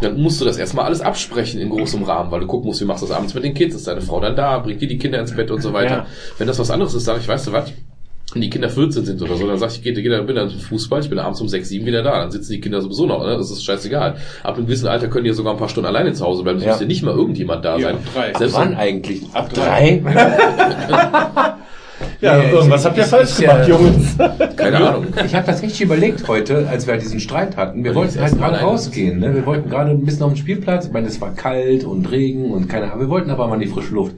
Dann 0.00 0.20
musst 0.20 0.40
du 0.40 0.44
das 0.44 0.56
erstmal 0.56 0.84
alles 0.86 1.00
absprechen 1.00 1.60
in 1.60 1.70
großem 1.70 2.02
Rahmen, 2.02 2.30
weil 2.30 2.40
du 2.40 2.46
gucken 2.46 2.66
musst, 2.68 2.80
wie 2.80 2.84
machst 2.84 3.02
du 3.02 3.06
das 3.06 3.16
abends 3.16 3.34
mit 3.34 3.44
den 3.44 3.54
Kids, 3.54 3.74
ist 3.74 3.86
deine 3.86 4.00
Frau 4.00 4.20
dann 4.20 4.36
da, 4.36 4.58
bringt 4.58 4.80
die 4.80 4.86
die 4.86 4.98
Kinder 4.98 5.20
ins 5.20 5.34
Bett 5.34 5.50
und 5.50 5.60
so 5.62 5.72
weiter. 5.72 5.94
Ja. 5.96 6.06
Wenn 6.38 6.46
das 6.46 6.58
was 6.58 6.70
anderes 6.70 6.94
ist, 6.94 7.04
sage 7.04 7.20
ich, 7.20 7.28
weißt 7.28 7.48
du 7.48 7.52
was? 7.52 7.72
Wenn 8.32 8.40
die 8.40 8.50
Kinder 8.50 8.68
14 8.68 9.04
sind 9.04 9.22
oder 9.22 9.36
so, 9.36 9.46
dann 9.46 9.58
sag 9.58 9.70
ich, 9.70 9.76
ich 9.76 9.94
gehe, 9.94 10.22
bin 10.22 10.34
dann 10.34 10.48
zum 10.48 10.58
Fußball, 10.58 11.00
ich 11.00 11.08
bin 11.10 11.18
abends 11.20 11.40
um 11.40 11.46
6, 11.48 11.68
7 11.68 11.86
wieder 11.86 12.02
da, 12.02 12.18
dann 12.20 12.30
sitzen 12.32 12.52
die 12.52 12.60
Kinder 12.60 12.80
sowieso 12.80 13.06
noch, 13.06 13.24
ne? 13.24 13.36
das 13.36 13.50
ist 13.50 13.62
scheißegal. 13.62 14.16
Ab 14.42 14.56
einem 14.56 14.66
gewissen 14.66 14.88
Alter 14.88 15.06
können 15.08 15.24
die 15.24 15.30
ja 15.30 15.34
sogar 15.36 15.52
ein 15.52 15.58
paar 15.58 15.68
Stunden 15.68 15.86
alleine 15.86 16.12
zu 16.14 16.24
Hause 16.24 16.42
bleiben, 16.42 16.58
es 16.58 16.64
Ja. 16.64 16.72
muss 16.72 16.80
ja 16.80 16.86
nicht 16.86 17.02
mal 17.04 17.14
irgendjemand 17.14 17.64
da 17.64 17.78
sein. 17.78 17.98
drei. 18.12 18.32
Selbst 18.36 18.54
Wann 18.56 18.74
eigentlich? 18.74 19.22
Ab 19.34 19.52
drei? 19.52 20.02
Ja, 22.24 22.38
Nee, 22.38 22.50
irgendwas 22.52 22.80
ich- 22.80 22.86
habt 22.86 22.96
ihr 22.96 23.04
falsch 23.04 23.36
gemacht, 23.36 23.66
äh, 23.66 23.68
Jungs. 23.70 24.16
keine 24.56 24.76
Ahnung. 24.78 25.06
Ich 25.24 25.34
habe 25.34 25.44
tatsächlich 25.46 25.80
überlegt 25.82 26.26
heute, 26.26 26.66
als 26.68 26.86
wir 26.86 26.96
diesen 26.96 27.20
Streit 27.20 27.56
hatten. 27.56 27.84
Wir 27.84 27.90
Weil 27.90 28.02
wollten 28.02 28.20
halt 28.20 28.38
gerade 28.38 28.56
rausgehen. 28.60 29.18
Ne? 29.20 29.34
Wir 29.34 29.44
wollten 29.44 29.68
gerade 29.68 29.90
ein 29.90 30.04
bisschen 30.04 30.22
auf 30.22 30.32
den 30.32 30.38
Spielplatz. 30.38 30.86
Ich 30.86 30.92
meine, 30.92 31.06
es 31.06 31.20
war 31.20 31.34
kalt 31.34 31.84
und 31.84 32.10
Regen 32.10 32.50
und 32.50 32.68
keine 32.68 32.86
Ahnung. 32.86 33.00
Wir 33.00 33.08
wollten 33.10 33.30
aber 33.30 33.46
mal 33.46 33.54
in 33.56 33.60
die 33.60 33.66
frische 33.66 33.92
Luft. 33.94 34.14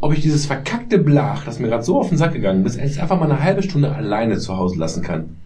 Ob 0.00 0.12
ich 0.14 0.20
dieses 0.20 0.46
verkackte 0.46 0.98
Blach, 0.98 1.44
das 1.44 1.58
mir 1.60 1.68
gerade 1.68 1.84
so 1.84 1.98
auf 2.00 2.08
den 2.08 2.18
Sack 2.18 2.32
gegangen 2.32 2.64
ist, 2.66 2.76
jetzt 2.76 2.98
einfach 2.98 3.18
mal 3.20 3.30
eine 3.30 3.42
halbe 3.42 3.62
Stunde 3.62 3.92
alleine 3.94 4.38
zu 4.38 4.56
Hause 4.56 4.78
lassen 4.78 5.02
kann. 5.02 5.36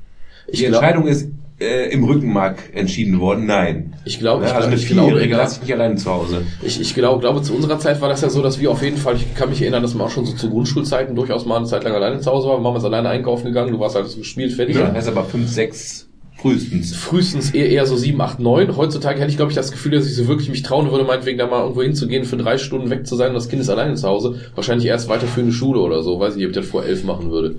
Ich 0.47 0.61
Die 0.61 0.65
Entscheidung 0.67 1.07
ist 1.07 1.29
äh, 1.59 1.91
im 1.91 2.05
Rückenmark 2.05 2.71
entschieden 2.75 3.19
worden. 3.21 3.47
Nein. 3.47 3.95
Ich 4.05 4.19
glaube, 4.19 4.45
ich, 4.45 4.51
Ja, 4.51 4.57
also 4.57 4.69
mit 4.69 4.79
ich 4.79 4.89
glaube, 4.89 5.25
ja. 5.25 5.37
lasse 5.37 5.57
ich 5.57 5.63
nicht 5.63 5.75
alleine 5.75 5.97
zu 5.97 6.11
Hause. 6.11 6.43
Ich, 6.63 6.81
ich 6.81 6.95
glaube, 6.95 7.21
glaube, 7.21 7.43
zu 7.43 7.55
unserer 7.55 7.79
Zeit 7.79 8.01
war 8.01 8.09
das 8.09 8.21
ja 8.21 8.29
so, 8.29 8.43
dass 8.43 8.61
wir 8.61 8.71
auf 8.71 8.83
jeden 8.83 8.99
Fall, 8.99 9.17
ich 9.17 9.35
kann 9.35 9.49
mich 9.49 9.63
erinnern, 9.63 9.83
dass 9.83 9.95
man 9.95 10.07
auch 10.07 10.11
schon 10.11 10.27
so 10.27 10.35
zu 10.35 10.51
Grundschulzeiten 10.51 11.15
durchaus 11.17 11.47
mal 11.47 11.57
eine 11.57 11.67
Zeit 11.67 11.85
lang 11.85 11.95
alleine 11.95 12.21
zu 12.21 12.31
Hause 12.31 12.49
war. 12.49 12.59
Mama 12.59 12.79
ist 12.79 12.85
alleine 12.85 13.09
einkaufen 13.09 13.47
gegangen, 13.47 13.73
du 13.73 13.81
warst 13.81 13.97
halt 13.97 14.07
so 14.07 14.19
gespielt, 14.19 14.53
fertig. 14.53 14.77
Ja. 14.77 14.91
Das 14.91 15.05
ist 15.05 15.11
aber 15.11 15.25
fünf, 15.25 15.49
sechs 15.49 16.07
frühestens. 16.37 16.95
Frühestens 16.95 17.51
eher, 17.53 17.71
eher 17.71 17.87
so 17.87 17.97
7, 17.97 18.21
8, 18.21 18.41
9. 18.41 18.77
Heutzutage 18.77 19.21
hätte 19.21 19.31
ich, 19.31 19.37
glaube 19.37 19.51
ich, 19.51 19.57
das 19.57 19.73
Gefühl, 19.73 19.93
dass 19.93 20.07
ich 20.07 20.15
so 20.15 20.29
wirklich 20.29 20.49
mich 20.49 20.63
trauen 20.63 20.91
würde, 20.91 21.05
meinetwegen 21.05 21.39
da 21.39 21.47
mal 21.47 21.63
irgendwo 21.63 21.83
hinzugehen, 21.83 22.25
für 22.25 22.37
drei 22.37 22.59
Stunden 22.59 22.91
weg 22.91 23.07
zu 23.07 23.17
sein 23.17 23.29
und 23.29 23.35
das 23.35 23.49
Kind 23.49 23.63
ist 23.63 23.69
alleine 23.69 23.95
zu 23.95 24.07
Hause. 24.07 24.41
Wahrscheinlich 24.55 24.87
erst 24.87 25.09
weiter 25.09 25.27
für 25.27 25.41
eine 25.41 25.53
Schule 25.53 25.81
oder 25.81 26.03
so. 26.03 26.21
Weiß 26.21 26.37
ich, 26.37 26.45
ob 26.45 26.51
ich 26.51 26.57
das 26.57 26.67
vor 26.67 26.85
elf 26.85 27.05
machen 27.05 27.31
würde. 27.31 27.57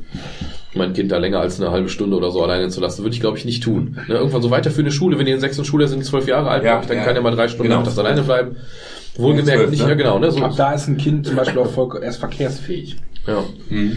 Mein 0.77 0.93
Kind 0.93 1.11
da 1.11 1.17
länger 1.17 1.39
als 1.39 1.59
eine 1.59 1.72
halbe 1.72 1.89
Stunde 1.89 2.15
oder 2.15 2.31
so 2.31 2.41
alleine 2.43 2.69
zu 2.69 2.80
lassen, 2.81 3.03
würde 3.03 3.14
ich, 3.14 3.19
glaube 3.22 3.38
ich, 3.38 3.45
nicht 3.45 3.64
tun. 3.64 3.97
Ne, 4.07 4.15
irgendwann 4.15 4.41
so 4.41 4.51
weiter 4.51 4.72
für 4.72 4.81
eine 4.81 4.91
Schule, 4.91 5.17
wenn 5.17 5.25
die 5.25 5.31
in 5.31 5.39
sechs 5.39 5.57
und 5.59 5.65
Schule 5.65 5.88
sind, 5.88 6.03
zwölf 6.06 6.27
Jahre 6.27 6.49
alt, 6.49 6.64
Ja, 6.64 6.80
ich, 6.80 6.85
dann 6.88 6.97
ja. 6.97 7.03
kann 7.03 7.15
er 7.15 7.22
mal 7.22 7.31
drei 7.35 7.47
Stunden 7.47 7.64
Genau. 7.64 7.75
nachmittags 7.81 7.99
alleine 7.99 8.22
bleiben. 8.23 8.56
Wohlgemerkt 9.17 9.72
nicht, 9.72 9.81
ne? 9.83 9.89
ja 9.89 9.95
genau, 9.95 10.19
ne? 10.19 10.31
So, 10.31 10.43
Ab 10.43 10.53
da 10.56 10.73
ist 10.73 10.88
ein 10.88 10.97
Kind 10.97 11.25
zum 11.25 11.35
Beispiel 11.35 11.59
auch 11.59 11.72
voll, 11.72 11.89
erst 12.03 12.19
verkehrsfähig. 12.19 12.97
ja. 13.25 13.43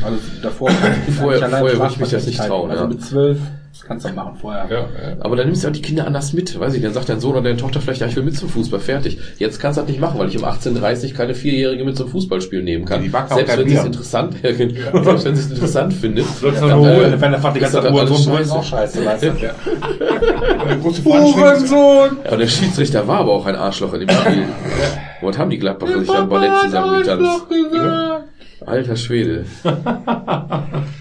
Also 0.03 0.19
davor 0.43 0.71
das 0.71 1.17
Vorher- 1.17 1.41
vorher 1.49 1.79
würde 1.79 1.89
ich 1.93 1.99
mich 2.01 2.11
das 2.11 2.27
nicht 2.27 2.39
trauen, 2.39 2.71
Also 2.71 2.85
ja. 2.85 2.89
mit 2.89 3.03
zwölf 3.03 3.39
kannst 3.83 4.05
du 4.05 4.09
das 4.09 4.17
machen 4.17 4.37
vorher. 4.37 4.67
Ja, 4.71 4.89
Aber 5.21 5.37
dann 5.37 5.47
nimmst 5.47 5.65
du 5.65 5.69
auch 5.69 5.73
die 5.73 5.83
Kinder 5.83 6.07
anders 6.07 6.33
mit, 6.33 6.59
weiß 6.59 6.75
ich, 6.75 6.83
dann 6.83 6.93
sagt 6.93 7.09
dein 7.09 7.21
Sohn 7.21 7.33
oder 7.33 7.43
deine 7.43 7.57
Tochter 7.57 7.81
vielleicht, 7.81 8.01
ja, 8.01 8.07
ich 8.07 8.17
will 8.17 8.23
mit 8.23 8.37
zum 8.37 8.49
Fußball, 8.49 8.81
fertig. 8.81 9.19
Jetzt 9.39 9.61
kannst 9.61 9.79
du 9.79 9.83
das 9.83 9.91
nicht 9.91 10.01
machen, 10.01 10.19
weil 10.19 10.29
ich 10.29 10.39
um 10.39 10.45
18.30 10.45 11.15
keine 11.15 11.35
Vierjährige 11.35 11.85
mit 11.85 11.97
zum 11.97 12.09
Fußballspiel 12.09 12.63
nehmen 12.63 12.85
kann. 12.85 13.03
Auch 13.15 13.29
Selbst 13.35 13.59
wenn 13.59 13.69
sie 13.69 13.77
es 13.77 13.85
interessant, 13.85 14.37
ja, 14.43 14.53
genau. 14.53 15.03
selbst 15.03 15.25
wenn 15.25 15.37
sie 15.37 15.43
es 15.43 15.51
interessant 15.51 15.93
findet. 15.93 16.27
Sollst 16.27 16.63
du 16.63 16.67
äh, 16.67 16.73
holen, 16.73 17.21
Wenn 17.21 17.31
der 17.33 17.41
Vater 17.41 17.55
die 17.55 17.61
ganze 17.61 17.77
das 17.77 17.85
Zeit 17.85 17.93
Uhr 17.95 18.01
alles 18.01 18.25
so 18.25 18.37
ist 18.37 18.51
auch 18.51 18.65
scheiße, 18.65 19.05
weißt 19.05 19.23
du. 19.23 19.27
Ja. 19.27 19.55
Ja, 22.25 22.33
und 22.33 22.39
der 22.39 22.49
Schiedsrichter 22.49 23.07
war 23.07 23.19
aber 23.21 23.33
auch 23.33 23.47
ein 23.47 23.57
Arschloch 23.57 23.93
in 23.95 24.01
dem 24.01 24.11
Spiel. 24.11 24.45
Was 25.23 25.39
haben 25.39 25.51
die 25.51 25.59
Gladbacher 25.59 26.01
sich 26.01 26.11
am 26.11 26.29
Ballett 26.29 26.53
zusammengetanzt? 26.65 27.47
Alter 28.67 28.97
Schwede. 28.97 29.45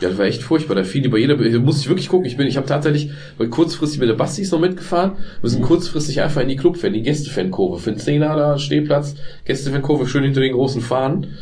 Ja, 0.00 0.08
das 0.08 0.18
war 0.18 0.24
echt 0.24 0.42
furchtbar. 0.42 0.74
Da 0.74 0.84
fiel 0.84 1.02
die 1.02 1.08
bei 1.08 1.18
jeder, 1.18 1.36
da 1.36 1.58
musste 1.58 1.82
ich 1.82 1.88
wirklich 1.88 2.08
gucken. 2.08 2.26
Ich 2.26 2.36
bin, 2.36 2.46
ich 2.46 2.56
habe 2.56 2.66
tatsächlich, 2.66 3.10
weil 3.36 3.48
kurzfristig 3.48 4.00
mit 4.00 4.08
der 4.08 4.14
Bastis 4.14 4.50
noch 4.50 4.60
mitgefahren. 4.60 5.12
Wir 5.42 5.50
sind 5.50 5.62
kurzfristig 5.62 6.22
einfach 6.22 6.40
in 6.40 6.48
die 6.48 6.56
Clubfan, 6.56 6.94
die 6.94 7.02
Gästefankurve. 7.02 7.78
Für 7.78 7.92
den 7.92 7.98
Zehner 7.98 8.34
da, 8.34 8.58
Stehplatz, 8.58 9.14
Gästefankurve 9.44 10.06
schön 10.06 10.24
hinter 10.24 10.40
den 10.40 10.54
großen 10.54 10.80
Fahnen. 10.80 11.36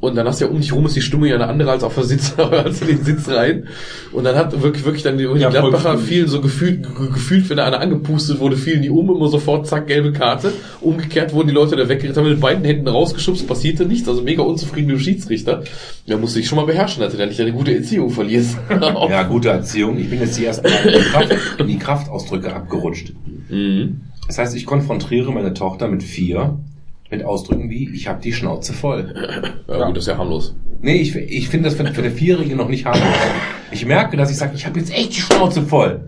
Und 0.00 0.16
dann 0.16 0.26
hast 0.26 0.40
du 0.40 0.46
ja 0.46 0.50
um 0.50 0.58
dich 0.60 0.72
rum 0.72 0.86
ist 0.86 0.96
die 0.96 1.02
Stimme 1.02 1.28
ja 1.28 1.34
eine 1.34 1.46
andere 1.46 1.70
als 1.70 1.84
auf 1.84 1.94
der 1.94 2.04
Sitz, 2.04 2.34
als 2.38 2.80
in 2.80 2.88
den 2.88 3.04
Sitz 3.04 3.28
rein. 3.28 3.66
Und 4.12 4.24
dann 4.24 4.34
hat 4.34 4.60
wirklich, 4.62 4.84
wirklich 4.84 5.02
dann 5.02 5.18
die, 5.18 5.24
Ja, 5.24 5.50
Gladbacher 5.50 5.98
fielen 5.98 6.26
so 6.28 6.40
gefühlt, 6.40 6.82
ge- 6.82 7.08
gefühlt, 7.12 7.48
wenn 7.50 7.58
da 7.58 7.64
einer 7.66 7.80
angepustet 7.80 8.40
wurde, 8.40 8.56
fielen 8.56 8.82
die 8.82 8.90
um, 8.90 9.08
immer 9.14 9.28
sofort, 9.28 9.66
zack, 9.66 9.86
gelbe 9.86 10.12
Karte. 10.12 10.52
Umgekehrt 10.80 11.32
wurden 11.34 11.48
die 11.48 11.54
Leute 11.54 11.76
da 11.76 11.88
weggerettet, 11.88 12.16
haben 12.16 12.28
mit 12.30 12.40
beiden 12.40 12.64
Händen 12.64 12.88
rausgeschubst, 12.88 13.46
passierte 13.46 13.84
nichts, 13.86 14.08
also 14.08 14.22
mega 14.22 14.42
unzufrieden 14.42 14.86
mit 14.88 14.96
dem 14.96 15.00
Schiedsrichter. 15.00 15.62
Da 16.06 16.16
musste 16.16 16.40
ich 16.40 16.46
schon 16.48 16.56
mal 16.56 16.64
beherrschen, 16.66 17.02
dass 17.02 17.12
du 17.12 17.18
da 17.18 17.26
nicht 17.26 17.38
deine 17.38 17.52
gute 17.52 17.74
Erziehung 17.74 18.10
verlierst. 18.10 18.56
Ja, 19.10 19.22
gute 19.24 19.50
Erziehung. 19.50 19.98
Ich 19.98 20.08
bin 20.08 20.20
jetzt 20.20 20.38
die 20.38 20.46
ersten 20.46 20.66
Mal 20.68 20.76
in 20.86 20.98
die, 20.98 21.04
Kraft, 21.10 21.36
in 21.58 21.66
die 21.68 21.78
Kraftausdrücke 21.78 22.52
abgerutscht. 22.54 23.12
Mhm. 23.48 24.00
Das 24.26 24.38
heißt, 24.38 24.56
ich 24.56 24.64
konfrontiere 24.64 25.32
meine 25.32 25.52
Tochter 25.54 25.88
mit 25.88 26.02
vier 26.02 26.58
mit 27.10 27.24
Ausdrücken 27.24 27.70
wie, 27.70 27.90
ich 27.94 28.08
habe 28.08 28.20
die 28.22 28.32
Schnauze 28.32 28.72
voll. 28.72 29.14
Ja, 29.68 29.86
gut, 29.86 29.96
das 29.96 30.04
ist 30.04 30.08
ja 30.08 30.18
harmlos. 30.18 30.54
Nee, 30.80 30.96
ich, 30.96 31.14
ich 31.16 31.48
finde 31.48 31.68
das 31.68 31.76
für, 31.76 31.84
für 31.86 32.02
der 32.02 32.12
Vierjährige 32.12 32.56
noch 32.56 32.68
nicht 32.68 32.86
harmlos. 32.86 33.14
Ich 33.70 33.84
merke, 33.84 34.16
dass 34.16 34.30
ich 34.30 34.36
sage, 34.36 34.52
ich 34.54 34.66
habe 34.66 34.78
jetzt 34.78 34.92
echt 34.92 35.16
die 35.16 35.20
Schnauze 35.20 35.62
voll. 35.62 36.00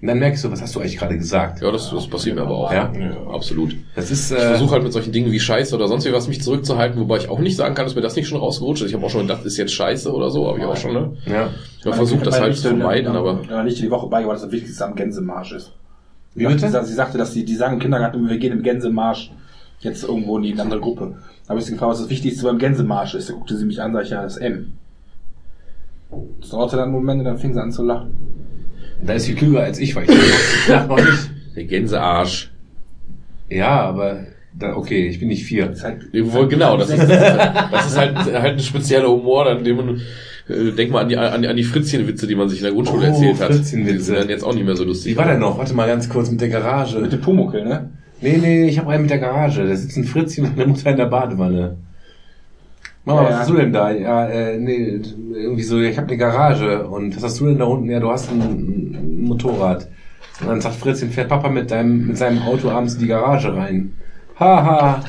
Und 0.00 0.08
dann 0.08 0.18
merkst 0.18 0.42
du, 0.42 0.50
was 0.50 0.60
hast 0.60 0.74
du 0.74 0.80
eigentlich 0.80 0.98
gerade 0.98 1.16
gesagt? 1.16 1.62
Ja, 1.62 1.70
das, 1.70 1.88
das 1.90 2.08
passiert 2.08 2.34
mir 2.34 2.42
aber 2.42 2.56
auch. 2.56 2.72
Ja. 2.72 2.90
absolut. 3.32 3.76
Das 3.94 4.10
ist, 4.10 4.32
Ich 4.32 4.36
äh, 4.36 4.40
versuche 4.40 4.72
halt 4.72 4.82
mit 4.82 4.92
solchen 4.92 5.12
Dingen 5.12 5.30
wie 5.30 5.38
Scheiße 5.38 5.76
oder 5.76 5.86
sonst 5.86 6.04
wie 6.06 6.12
was 6.12 6.26
mich 6.26 6.42
zurückzuhalten, 6.42 7.00
wobei 7.00 7.18
ich 7.18 7.28
auch 7.28 7.38
nicht 7.38 7.54
sagen 7.56 7.76
kann, 7.76 7.84
dass 7.86 7.94
mir 7.94 8.00
das 8.00 8.16
nicht 8.16 8.26
schon 8.26 8.40
rausgerutscht 8.40 8.82
ist. 8.82 8.88
Ich 8.88 8.94
habe 8.96 9.06
auch 9.06 9.10
schon 9.10 9.28
gedacht, 9.28 9.44
ist 9.44 9.58
jetzt 9.58 9.72
Scheiße 9.72 10.12
oder 10.12 10.30
so, 10.30 10.48
habe 10.48 10.58
ich 10.58 10.64
auch 10.64 10.76
schon, 10.76 10.92
ne? 10.92 11.12
ja. 11.26 11.50
Ich 11.84 11.94
versuche 11.94 12.24
das 12.24 12.40
halt 12.40 12.56
zu 12.56 12.68
vermeiden, 12.68 13.14
aber 13.14 13.42
Ja, 13.48 13.62
nicht 13.62 13.78
die 13.80 13.90
Woche 13.92 14.08
beigebracht, 14.08 14.36
dass 14.36 14.42
das 14.42 14.50
Wichtigste 14.52 14.84
am 14.84 14.96
Gänsemarsch 14.96 15.52
ist. 15.52 15.72
Wie 16.34 16.46
Sie 16.46 16.52
bitte? 16.52 16.68
sagte, 16.68 16.88
sie 16.88 16.94
sagte, 16.94 17.18
dass 17.18 17.32
sie, 17.32 17.44
die 17.44 17.54
sagen 17.54 17.74
im 17.74 17.80
Kindergarten, 17.80 18.28
wir 18.28 18.38
gehen 18.38 18.52
im 18.52 18.62
Gänsemarsch 18.64 19.30
jetzt 19.82 20.04
irgendwo 20.04 20.36
in 20.38 20.44
die 20.44 20.58
andere 20.60 20.80
Gruppe. 20.80 21.16
Aber 21.48 21.58
ich 21.58 21.64
sie 21.66 21.72
gefragt, 21.72 21.92
was 21.92 22.00
das 22.00 22.10
Wichtigste 22.10 22.44
beim 22.44 22.58
Gänsemarsch 22.58 23.14
ist. 23.14 23.28
Da 23.28 23.34
guckte 23.34 23.56
sie 23.56 23.64
mich 23.66 23.80
an, 23.82 23.92
sag 23.92 24.04
ich, 24.04 24.10
ja, 24.10 24.22
das 24.22 24.36
M. 24.36 24.72
Das 26.40 26.50
dauerte 26.50 26.76
dann 26.76 26.84
einen 26.86 26.92
Moment 26.92 27.20
und 27.20 27.24
dann 27.24 27.38
fing 27.38 27.52
sie 27.54 27.60
an 27.62 27.72
zu 27.72 27.82
lachen. 27.84 28.10
Da 29.04 29.14
ist 29.14 29.24
sie 29.24 29.34
klüger 29.34 29.60
als 29.62 29.78
ich, 29.78 29.96
weil 29.96 30.04
ich 30.08 30.16
lach 30.68 30.86
noch 30.86 30.96
nicht. 30.96 31.30
der 31.56 31.64
Gänsearsch. 31.64 32.50
Ja, 33.48 33.80
aber 33.80 34.26
da, 34.58 34.76
okay, 34.76 35.08
ich 35.08 35.18
bin 35.18 35.28
nicht 35.28 35.44
vier. 35.44 35.66
Das 35.66 35.78
ist 35.78 35.84
halt, 35.84 36.12
genau, 36.12 36.76
das 36.76 36.90
ist, 36.90 36.98
das 37.00 37.08
ist, 37.10 37.38
halt, 37.38 37.72
das 37.72 37.86
ist 37.86 37.98
halt, 37.98 38.16
halt 38.16 38.52
ein 38.54 38.60
spezieller 38.60 39.08
Humor, 39.08 39.46
an 39.46 39.64
dem 39.64 39.76
man, 39.76 40.00
äh, 40.48 40.70
denk 40.72 40.90
mal 40.92 41.00
an 41.02 41.08
die, 41.08 41.16
an, 41.16 41.42
die- 41.42 41.48
an 41.48 41.56
die 41.56 41.64
Fritzchenwitze, 41.64 42.26
die 42.26 42.34
man 42.34 42.48
sich 42.48 42.58
in 42.58 42.64
der 42.64 42.72
Grundschule 42.72 43.06
Oh, 43.06 43.08
erzählt 43.10 43.40
hat. 43.40 43.54
Fritzchenwitze. 43.54 43.92
Die 43.96 44.02
sind 44.02 44.18
dann 44.18 44.28
jetzt 44.28 44.44
auch 44.44 44.54
nicht 44.54 44.64
mehr 44.64 44.76
so 44.76 44.84
lustig. 44.84 45.12
Wie 45.12 45.16
war 45.16 45.26
der 45.26 45.38
noch? 45.38 45.58
Warte 45.58 45.74
mal 45.74 45.86
ganz 45.88 46.08
kurz 46.08 46.30
mit 46.30 46.40
der 46.40 46.48
mit 46.48 46.56
Garage. 46.58 47.02
dem 47.08 47.20
Pumuckel, 47.20 47.64
ne? 47.64 47.90
Nee, 48.22 48.38
nee, 48.38 48.68
ich 48.68 48.78
habe 48.78 48.90
einen 48.90 49.02
mit 49.02 49.10
der 49.10 49.18
Garage. 49.18 49.66
Da 49.66 49.74
sitzt 49.74 49.96
ein 49.96 50.04
Fritzchen 50.04 50.44
und 50.46 50.52
eine 50.52 50.66
Mutter 50.66 50.90
in 50.90 50.96
der 50.96 51.06
Badewanne. 51.06 51.76
Mama, 53.04 53.22
Ja, 53.22 53.28
was 53.28 53.38
hast 53.40 53.50
du 53.50 53.56
denn 53.56 53.72
da? 53.72 53.90
Ja, 53.90 54.26
äh, 54.28 54.58
nee, 54.58 55.00
irgendwie 55.34 55.62
so, 55.62 55.80
ich 55.80 55.96
habe 55.98 56.06
eine 56.06 56.16
Garage. 56.16 56.86
Und 56.86 57.16
was 57.16 57.24
hast 57.24 57.40
du 57.40 57.46
denn 57.46 57.58
da 57.58 57.64
unten? 57.64 57.90
Ja, 57.90 57.98
du 57.98 58.10
hast 58.10 58.30
ein, 58.30 58.40
ein 58.40 59.22
Motorrad. 59.22 59.88
Und 60.40 60.48
dann 60.48 60.60
sagt 60.60 60.76
Fritzchen, 60.76 61.10
fährt 61.10 61.28
Papa 61.28 61.48
mit, 61.48 61.70
deinem, 61.70 62.06
mit 62.06 62.16
seinem 62.16 62.42
Auto 62.42 62.70
abends 62.70 62.94
in 62.94 63.00
die 63.00 63.06
Garage 63.08 63.54
rein. 63.54 63.92
Haha. 64.38 65.02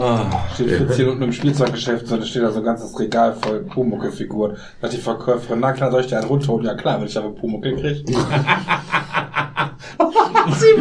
Ah. 0.00 0.24
Steht 0.54 0.70
Fritzchen 0.70 1.08
unten 1.08 1.24
im 1.24 1.32
Spielzeuggeschäft, 1.32 2.06
so, 2.06 2.16
da 2.16 2.24
steht 2.24 2.42
da 2.42 2.50
so 2.50 2.60
ein 2.60 2.64
ganzes 2.64 2.98
Regal 2.98 3.34
voll 3.34 3.60
Pumuckel-Figuren. 3.64 4.56
Da 4.80 4.86
hat 4.86 4.94
die 4.94 5.00
Verkäuferin, 5.00 5.60
na 5.60 5.72
klar, 5.72 5.90
soll 5.90 6.00
ich 6.00 6.06
dir 6.06 6.18
einen 6.18 6.28
runterholen? 6.28 6.64
Ja 6.64 6.74
klar, 6.74 6.98
wenn 6.98 7.08
ich 7.08 7.18
aber 7.18 7.34
Pumuckel 7.34 8.04
krieg. 9.98 10.78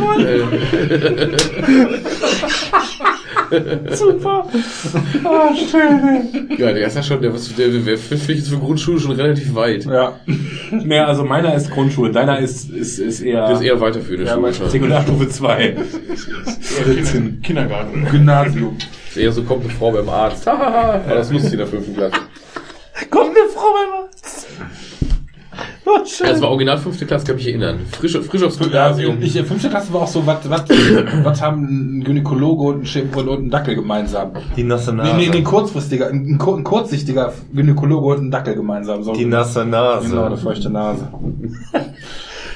Ja, 6.58 6.72
der 6.74 6.88
ist 6.88 6.96
ja 6.96 7.04
schon, 7.04 7.22
der, 7.22 7.34
was- 7.34 7.54
der, 7.56 7.68
der, 7.70 7.80
der 7.82 8.36
jetzt 8.36 8.50
für 8.50 8.58
Grundschule 8.58 9.00
schon 9.00 9.12
relativ 9.12 9.54
weit. 9.56 9.86
Ja. 9.86 10.20
Nee, 10.72 11.00
also 11.00 11.24
meiner 11.24 11.54
ist 11.56 11.70
Grundschule, 11.72 12.12
deiner 12.12 12.40
ist, 12.40 12.70
ist, 12.70 13.00
ist 13.00 13.22
eher, 13.22 13.48
Das 13.48 13.60
ist 13.60 13.66
eher 13.66 13.80
weiterführende 13.80 14.26
Ja, 14.26 14.54
Schule. 14.54 14.70
Sekundarstufe 14.70 15.30
2. 15.30 15.76
Kindergarten. 17.44 18.08
Gymnasium. 18.12 18.78
Ist 19.10 19.18
eher 19.18 19.32
so, 19.32 19.44
kommt 19.44 19.66
eine 19.66 19.74
Frau 19.74 19.92
beim 19.92 20.08
Arzt. 20.10 20.46
Hahaha, 20.48 21.02
war 21.08 21.16
das 21.16 21.32
lustig 21.32 21.54
in 21.54 21.58
der 21.60 21.68
fünften 21.68 21.96
Klasse. 21.96 22.16
Kommt 23.10 23.32
eine 23.38 23.50
Das 26.20 26.42
war 26.42 26.50
original 26.50 26.78
fünfte 26.78 27.06
Klasse, 27.06 27.26
kann 27.26 27.36
mich 27.36 27.48
erinnern. 27.48 27.80
Frisch, 27.92 28.18
frisch 28.18 28.44
aufs 28.44 28.58
Ja, 28.60 28.66
Gymnasium. 28.66 29.18
ich, 29.22 29.36
äh, 29.36 29.44
fünfte 29.44 29.70
Klasse 29.70 29.94
war 29.94 30.02
auch 30.02 30.08
so, 30.08 30.26
was, 30.26 30.50
was, 30.50 30.64
was 31.24 31.42
haben 31.42 31.98
ein 32.00 32.04
Gynäkologe 32.04 32.64
und 32.64 32.82
ein 32.82 32.86
Schäfer 32.86 33.28
und 33.28 33.46
ein 33.46 33.50
Dackel 33.50 33.76
gemeinsam? 33.76 34.32
Die 34.56 34.64
nasse 34.64 34.94
Nase. 34.94 35.16
nee, 35.16 35.28
nee, 35.30 35.38
ein 35.38 35.44
kurzfristiger, 35.44 36.08
ein, 36.08 36.26
ein, 36.26 36.38
kur- 36.38 36.58
ein 36.58 36.64
kurzsichtiger 36.64 37.34
Gynäkologe 37.54 38.08
und 38.16 38.28
ein 38.28 38.32
Dackel 38.32 38.56
gemeinsam. 38.56 39.04
So, 39.04 39.14
Die 39.14 39.26
nasse 39.26 39.66
Nase. 39.66 40.10
Genau, 40.10 40.26
eine 40.26 40.38
feuchte 40.38 40.70
Nase. 40.70 41.08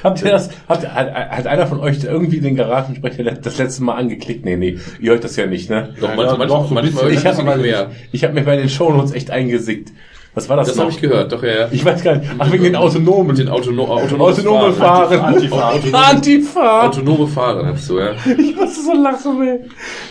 Habt 0.04 0.22
ihr 0.22 0.30
das, 0.30 0.50
hat, 0.68 0.94
hat, 0.94 1.12
hat 1.14 1.46
einer 1.46 1.66
von 1.66 1.80
euch 1.80 2.04
irgendwie 2.04 2.40
den 2.40 2.54
Garagensprecher 2.54 3.24
das 3.24 3.58
letzte 3.58 3.82
Mal 3.82 3.94
angeklickt? 3.94 4.44
Nee, 4.44 4.56
nee, 4.56 4.78
ihr 5.00 5.12
hört 5.12 5.24
das 5.24 5.36
ja 5.36 5.46
nicht, 5.46 5.68
ne? 5.70 5.94
Doch, 6.00 6.14
manchmal, 6.14 6.46
doch, 6.46 6.70
manchmal, 6.70 6.84
so 7.04 7.42
manchmal. 7.42 7.64
Ich 7.66 7.74
habe 7.74 7.90
ich 8.12 8.24
hab 8.24 8.34
mich 8.34 8.44
bei 8.44 8.56
den 8.56 8.68
Shownotes 8.68 9.12
echt 9.12 9.30
eingesickt. 9.30 9.92
Was 10.36 10.50
war 10.50 10.58
das, 10.58 10.68
Das 10.68 10.78
habe 10.78 10.90
ich 10.90 11.00
gehört, 11.00 11.32
doch, 11.32 11.42
ja. 11.42 11.60
ja. 11.60 11.68
Ich 11.70 11.82
weiß 11.82 12.04
gar 12.04 12.16
nicht. 12.16 12.30
Ach, 12.36 12.52
wegen 12.52 12.64
den 12.64 12.76
Autonomen. 12.76 13.34
Den 13.34 13.48
Autono 13.48 13.84
autonomes 13.86 14.38
Autonome 14.38 14.72
Fahren. 14.74 15.18
Antifahren. 15.18 15.94
Antifahren. 15.94 16.88
Autonome 16.90 17.26
Fahren 17.26 17.66
hast 17.66 17.88
du, 17.88 17.98
ja. 17.98 18.12
Ich 18.38 18.54
musste 18.54 18.82
so 18.82 18.92
lachen, 18.92 19.40
ey. 19.48 19.60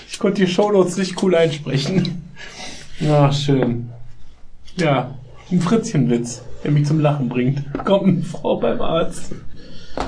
Ich 0.09 0.17
konnte 0.17 0.41
die 0.43 0.47
Shownotes 0.51 0.97
nicht 0.97 1.21
cool 1.21 1.35
einsprechen. 1.35 2.23
Ach, 3.07 3.31
schön. 3.31 3.91
Ja, 4.77 5.13
ein 5.51 5.61
Fritzchenwitz, 5.61 6.41
der 6.63 6.71
mich 6.71 6.87
zum 6.87 7.01
Lachen 7.01 7.29
bringt. 7.29 7.61
Kommt 7.85 8.07
eine 8.07 8.23
Frau 8.23 8.57
beim 8.57 8.81
Arzt. 8.81 9.31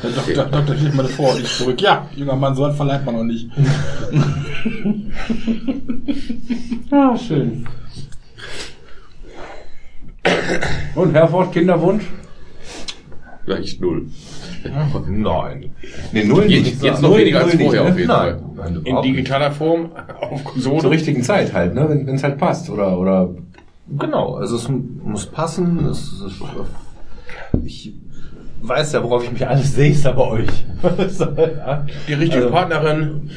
Der 0.02 0.10
Doktor, 0.10 0.46
Doktor 0.46 0.76
steht 0.78 0.96
meine 0.96 1.10
Frau 1.10 1.36
nicht 1.36 1.48
zurück. 1.48 1.80
Ja, 1.80 2.08
junger 2.16 2.36
Mann, 2.36 2.56
so 2.56 2.64
einen 2.64 2.76
verleiht 2.76 3.06
man 3.06 3.16
noch 3.18 3.24
nicht. 3.24 3.50
Ah, 6.90 7.16
schön. 7.18 7.68
Und 10.96 11.14
Herford, 11.14 11.52
Kinderwunsch? 11.54 12.04
Gleich 13.46 13.80
null. 13.80 14.08
Nein. 15.08 15.72
Nee, 16.12 16.26
null 16.26 16.46
Jetzt, 16.46 16.84
jetzt 16.84 17.02
noch 17.02 17.16
weniger 17.18 17.44
als 17.44 17.56
vorher 17.56 17.84
auf 17.84 17.98
jeden 17.98 18.10
Fall. 18.10 18.42
Nein, 18.56 18.82
In 18.84 18.96
nicht. 18.96 19.06
digitaler 19.06 19.52
Form, 19.52 19.92
auf 20.20 20.44
Konsole. 20.44 20.80
Zur 20.82 20.92
richtigen 20.92 21.24
Zeit 21.24 21.54
halt, 21.54 21.74
ne? 21.74 21.88
Wenn 21.88 22.16
es 22.16 22.24
halt 22.24 22.38
passt. 22.38 22.70
Oder, 22.70 23.00
oder 23.00 23.30
Genau, 23.90 24.36
also 24.36 24.58
es 24.58 24.68
muss 24.70 25.28
passen. 25.28 25.86
Es, 25.86 26.12
es, 26.22 26.42
ich 27.64 27.94
weiß 28.62 28.94
ja, 28.94 29.04
worauf 29.04 29.24
ich 29.24 29.32
mich 29.32 29.48
alles 29.48 29.76
sehe, 29.76 29.92
ist 29.92 30.06
aber 30.06 30.30
euch. 30.32 30.48
Die 32.08 32.14
richtige 32.14 32.38
Also- 32.44 32.50
Partnerin. 32.52 33.30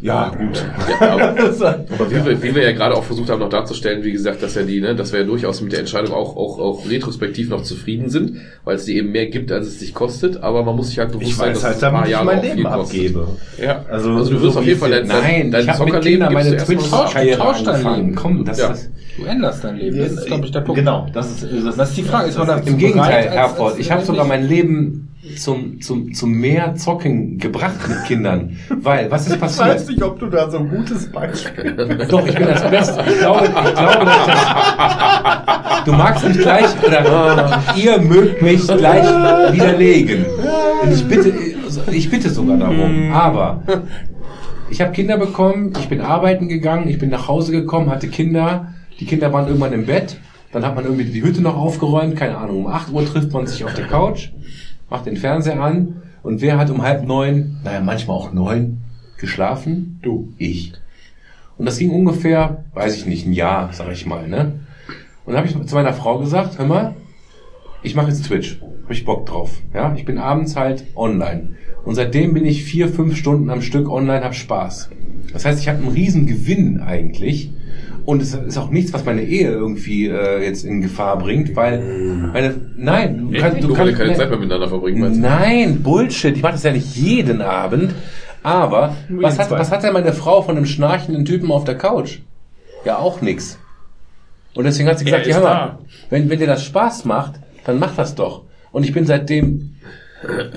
ja, 0.00 0.28
gut. 0.30 0.64
Ja, 1.00 1.12
aber, 1.12 1.28
aber 1.30 2.10
wie, 2.10 2.24
wir, 2.24 2.42
wie 2.42 2.54
wir 2.54 2.62
ja 2.62 2.72
gerade 2.72 2.94
auch 2.96 3.04
versucht 3.04 3.30
haben, 3.30 3.40
noch 3.40 3.48
darzustellen, 3.48 4.02
wie 4.04 4.12
gesagt, 4.12 4.42
dass 4.42 4.54
ja 4.54 4.62
die, 4.62 4.80
ne, 4.80 4.94
dass 4.94 5.12
wir 5.12 5.20
ja 5.20 5.26
durchaus 5.26 5.60
mit 5.60 5.72
der 5.72 5.80
Entscheidung 5.80 6.12
auch, 6.14 6.36
auch, 6.36 6.58
auch 6.58 6.88
retrospektiv 6.88 7.48
noch 7.50 7.62
zufrieden 7.62 8.10
sind, 8.10 8.36
weil 8.64 8.76
es 8.76 8.84
die 8.84 8.96
eben 8.96 9.12
mehr 9.12 9.26
gibt, 9.26 9.50
als 9.52 9.66
es 9.66 9.80
sich 9.80 9.94
kostet, 9.94 10.42
aber 10.42 10.62
man 10.64 10.76
muss 10.76 10.88
sich 10.88 10.98
halt 10.98 11.12
bewusst 11.12 11.28
Ich 11.30 11.36
sein, 11.36 11.48
weiß 11.50 11.54
dass 11.62 11.64
halt, 11.64 11.76
es 11.76 11.82
ein 11.82 11.90
paar 11.92 12.00
damit 12.02 12.06
ich 12.06 12.12
Jahre 12.12 12.24
mein 12.26 12.38
auch 12.38 12.86
viel 12.86 13.00
Leben 13.02 13.14
kostet. 13.14 13.16
abgebe. 13.16 13.28
Ja. 13.62 13.84
Also, 13.90 14.10
Also 14.10 14.30
du 14.32 14.42
wirst 14.42 14.52
so 14.54 14.58
auf 14.58 14.64
wie 14.64 14.68
jeden 14.68 14.80
Fall 14.80 14.90
dein, 14.90 15.08
dein, 15.08 15.50
dein 15.50 15.66
Kindern 16.00 16.00
gibst 16.02 16.44
meine 16.50 16.56
Twitch-Karriere 16.56 17.38
dein 17.38 17.66
angefangen. 17.74 18.14
Komm, 18.14 18.44
das 18.44 18.58
Ja. 18.58 18.70
ist... 18.72 18.90
Du 19.16 19.24
änderst 19.26 19.62
dein 19.62 19.76
Leben. 19.76 19.96
Das 19.96 20.10
ist, 20.10 20.26
glaube 20.26 20.44
ich, 20.44 20.50
der 20.50 20.60
Punkt. 20.62 20.80
Genau, 20.80 21.06
das 21.12 21.30
ist, 21.30 21.46
das, 21.64 21.76
Das 21.76 21.90
ist 21.90 21.98
die 21.98 22.02
Frage. 22.02 22.30
Ist 22.30 22.36
man 22.36 22.48
dazu 22.48 22.68
Im 22.68 22.78
Gegenteil, 22.78 23.30
Herford. 23.30 23.70
als- 23.74 23.78
Ich 23.80 23.92
habe 23.92 24.04
sogar 24.04 24.24
mein 24.26 24.48
Leben 24.48 24.63
zum, 25.36 25.80
zum, 25.80 26.12
zum 26.12 26.32
mehr 26.32 26.74
Zocken 26.76 27.38
gebracht 27.38 27.88
mit 27.88 28.04
Kindern. 28.04 28.56
Weil, 28.68 29.10
was 29.10 29.26
ist 29.26 29.40
passiert? 29.40 29.88
nicht, 29.88 30.02
ob 30.02 30.18
du 30.18 30.26
da 30.26 30.50
so 30.50 30.58
ein 30.58 30.68
gutes 30.68 31.10
Beispiel 31.10 31.74
Doch, 32.08 32.26
ich 32.26 32.34
bin 32.34 32.46
das 32.46 32.70
Beste. 32.70 33.04
Ich 33.08 33.18
glaube, 33.18 33.46
ich 33.46 33.74
glaube, 33.74 34.04
dass 34.04 34.26
das, 34.26 35.84
du 35.84 35.92
magst 35.92 36.28
mich 36.28 36.38
gleich, 36.38 36.66
oder 36.86 37.62
ihr 37.76 37.98
mögt 38.00 38.42
mich 38.42 38.66
gleich 38.66 39.04
widerlegen. 39.52 40.26
Und 40.82 40.92
ich 40.92 41.04
bitte, 41.06 41.32
ich 41.90 42.10
bitte 42.10 42.28
sogar 42.28 42.58
darum. 42.58 43.10
Aber 43.12 43.62
ich 44.70 44.80
habe 44.80 44.92
Kinder 44.92 45.16
bekommen, 45.16 45.72
ich 45.78 45.88
bin 45.88 46.00
arbeiten 46.00 46.48
gegangen, 46.48 46.88
ich 46.88 46.98
bin 46.98 47.10
nach 47.10 47.28
Hause 47.28 47.52
gekommen, 47.52 47.90
hatte 47.90 48.08
Kinder. 48.08 48.74
Die 49.00 49.06
Kinder 49.06 49.32
waren 49.32 49.46
irgendwann 49.46 49.72
im 49.72 49.86
Bett. 49.86 50.18
Dann 50.52 50.64
hat 50.64 50.76
man 50.76 50.84
irgendwie 50.84 51.04
die 51.04 51.22
Hütte 51.22 51.42
noch 51.42 51.56
aufgeräumt. 51.56 52.14
Keine 52.14 52.38
Ahnung, 52.38 52.66
um 52.66 52.66
8 52.68 52.92
Uhr 52.92 53.04
trifft 53.04 53.32
man 53.32 53.46
sich 53.46 53.64
auf 53.64 53.74
der 53.74 53.86
Couch, 53.86 54.28
macht 54.90 55.06
den 55.06 55.16
Fernseher 55.16 55.60
an. 55.60 56.02
Und 56.22 56.40
wer 56.40 56.58
hat 56.58 56.70
um 56.70 56.82
halb 56.82 57.06
neun, 57.06 57.58
naja, 57.64 57.80
manchmal 57.80 58.16
auch 58.16 58.32
neun, 58.32 58.82
geschlafen? 59.18 59.98
Du. 60.02 60.32
Ich. 60.38 60.72
Und 61.56 61.66
das 61.66 61.78
ging 61.78 61.90
ungefähr, 61.90 62.64
weiß 62.74 62.96
ich 62.96 63.06
nicht, 63.06 63.26
ein 63.26 63.32
Jahr, 63.32 63.72
sag 63.72 63.92
ich 63.92 64.06
mal, 64.06 64.28
ne? 64.28 64.60
Und 65.24 65.32
dann 65.32 65.36
habe 65.36 65.46
ich 65.46 65.66
zu 65.66 65.74
meiner 65.74 65.92
Frau 65.92 66.18
gesagt, 66.18 66.58
hör 66.58 66.66
mal, 66.66 66.96
ich 67.82 67.94
mache 67.94 68.08
jetzt 68.08 68.24
Twitch. 68.24 68.60
Hab 68.82 68.90
ich 68.90 69.04
Bock 69.04 69.26
drauf. 69.26 69.60
Ja, 69.72 69.94
ich 69.94 70.04
bin 70.04 70.18
abends 70.18 70.56
halt 70.56 70.84
online. 70.96 71.56
Und 71.84 71.94
seitdem 71.94 72.34
bin 72.34 72.44
ich 72.44 72.64
vier, 72.64 72.88
fünf 72.88 73.16
Stunden 73.16 73.50
am 73.50 73.62
Stück 73.62 73.88
online, 73.88 74.24
hab 74.24 74.34
Spaß. 74.34 74.90
Das 75.32 75.44
heißt, 75.44 75.60
ich 75.60 75.68
habe 75.68 75.78
einen 75.78 75.92
riesen 75.92 76.26
Gewinn 76.26 76.80
eigentlich. 76.80 77.52
Und 78.04 78.20
es 78.20 78.34
ist 78.34 78.58
auch 78.58 78.70
nichts, 78.70 78.92
was 78.92 79.04
meine 79.04 79.22
Ehe 79.22 79.50
irgendwie 79.50 80.08
äh, 80.08 80.44
jetzt 80.44 80.64
in 80.64 80.82
Gefahr 80.82 81.18
bringt, 81.18 81.56
weil 81.56 81.80
meine, 82.32 82.54
nein, 82.76 83.18
du 83.18 83.38
kannst, 83.38 83.62
du 83.62 83.72
kannst, 83.72 83.96
keine 83.96 84.10
ne- 84.10 84.16
Zeit 84.16 84.28
mehr 84.28 84.38
miteinander 84.38 84.68
verbringen, 84.68 85.00
meinst 85.00 85.18
du? 85.18 85.22
Nein, 85.22 85.82
Bullshit. 85.82 86.36
Ich 86.36 86.42
mache 86.42 86.52
das 86.52 86.62
ja 86.64 86.72
nicht 86.72 86.94
jeden 86.96 87.40
Abend. 87.40 87.94
Aber 88.42 88.94
was 89.08 89.38
hat, 89.38 89.50
was 89.50 89.70
hat 89.70 89.82
denn 89.84 89.94
meine 89.94 90.12
Frau 90.12 90.42
von 90.42 90.56
einem 90.56 90.66
schnarchenden 90.66 91.24
Typen 91.24 91.50
auf 91.50 91.64
der 91.64 91.78
Couch? 91.78 92.18
Ja, 92.84 92.98
auch 92.98 93.22
nix. 93.22 93.58
Und 94.54 94.64
deswegen 94.64 94.88
hat 94.88 94.98
sie 94.98 95.06
gesagt, 95.06 95.26
ja, 95.26 95.36
hör 95.36 95.42
mal, 95.42 95.78
wenn, 96.10 96.28
wenn 96.28 96.38
dir 96.38 96.46
das 96.46 96.62
Spaß 96.62 97.06
macht, 97.06 97.40
dann 97.64 97.78
mach 97.78 97.96
das 97.96 98.14
doch. 98.14 98.42
Und 98.70 98.84
ich 98.84 98.92
bin 98.92 99.06
seitdem 99.06 99.73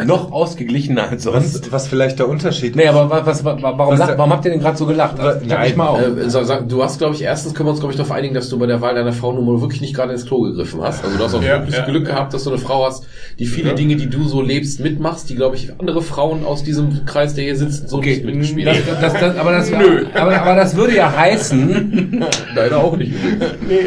noch 0.06 0.32
ausgeglichener 0.32 1.10
als 1.10 1.24
sonst. 1.24 1.64
Was, 1.66 1.72
was 1.72 1.88
vielleicht 1.88 2.20
der 2.20 2.28
Unterschied 2.30 2.76
Nee, 2.76 2.88
aber 2.88 3.10
wa- 3.10 3.22
was, 3.26 3.44
wa- 3.44 3.58
warum, 3.60 3.92
Was 3.94 4.00
lacht, 4.00 4.12
der- 4.12 4.18
warum 4.18 4.32
habt 4.32 4.46
ihr 4.46 4.52
denn 4.52 4.60
gerade 4.60 4.78
so 4.78 4.86
gelacht? 4.86 5.20
Also, 5.20 5.40
Nein, 5.40 5.50
Sag 5.50 5.68
ich 5.68 5.76
mal 5.76 5.88
auf. 5.88 6.00
Äh, 6.02 6.30
sag, 6.30 6.46
sag, 6.46 6.70
du 6.70 6.84
hast, 6.84 6.98
glaube 7.00 7.16
ich, 7.16 7.22
erstens 7.24 7.54
können 7.54 7.68
wir 7.68 7.72
uns, 7.72 7.80
glaube 7.80 7.92
ich, 7.94 7.98
darauf 7.98 8.12
einigen, 8.12 8.34
dass 8.34 8.50
du 8.50 8.58
bei 8.60 8.66
der 8.68 8.82
Wahl 8.82 8.96
deiner 8.96 9.14
Frau 9.14 9.34
nun 9.34 9.46
mal 9.46 9.62
wirklich 9.62 9.82
nicht 9.82 9.96
gerade 9.96 10.12
ins 10.14 10.26
Klo 10.26 10.42
gegriffen 10.42 10.82
hast. 10.82 11.04
Also 11.04 11.18
du 11.18 11.24
hast 11.24 11.34
auch 11.36 11.42
Ja, 11.44 11.60
wirklich 11.60 11.76
ja. 11.78 11.86
Glück 11.86 12.06
gehabt, 12.06 12.34
dass 12.34 12.44
du 12.44 12.50
eine 12.52 12.60
Frau 12.60 12.86
hast, 12.86 13.06
die 13.40 13.46
viele 13.46 13.74
Dinge, 13.76 13.96
die 13.96 14.10
du 14.10 14.24
so 14.28 14.42
lebst, 14.42 14.80
mitmachst, 14.80 15.30
die, 15.30 15.36
glaube 15.36 15.56
ich, 15.56 15.72
andere 15.80 16.02
Frauen 16.02 16.46
aus 16.46 16.64
diesem 16.64 17.06
Kreis, 17.06 17.34
der 17.34 17.44
hier 17.46 17.56
sitzt, 17.56 17.90
so 17.90 18.00
nicht 18.00 18.24
mitgespielt 18.26 18.68
das, 18.68 18.78
haben. 18.78 19.02
das, 19.02 19.14
das, 19.14 19.38
aber, 19.38 19.52
das, 19.52 19.72
aber, 20.14 20.42
aber 20.42 20.56
das 20.56 20.76
würde 20.76 20.96
ja 20.96 21.16
heißen, 21.16 22.26
Deine 22.56 22.78
auch 22.78 22.96
nicht. 22.98 23.14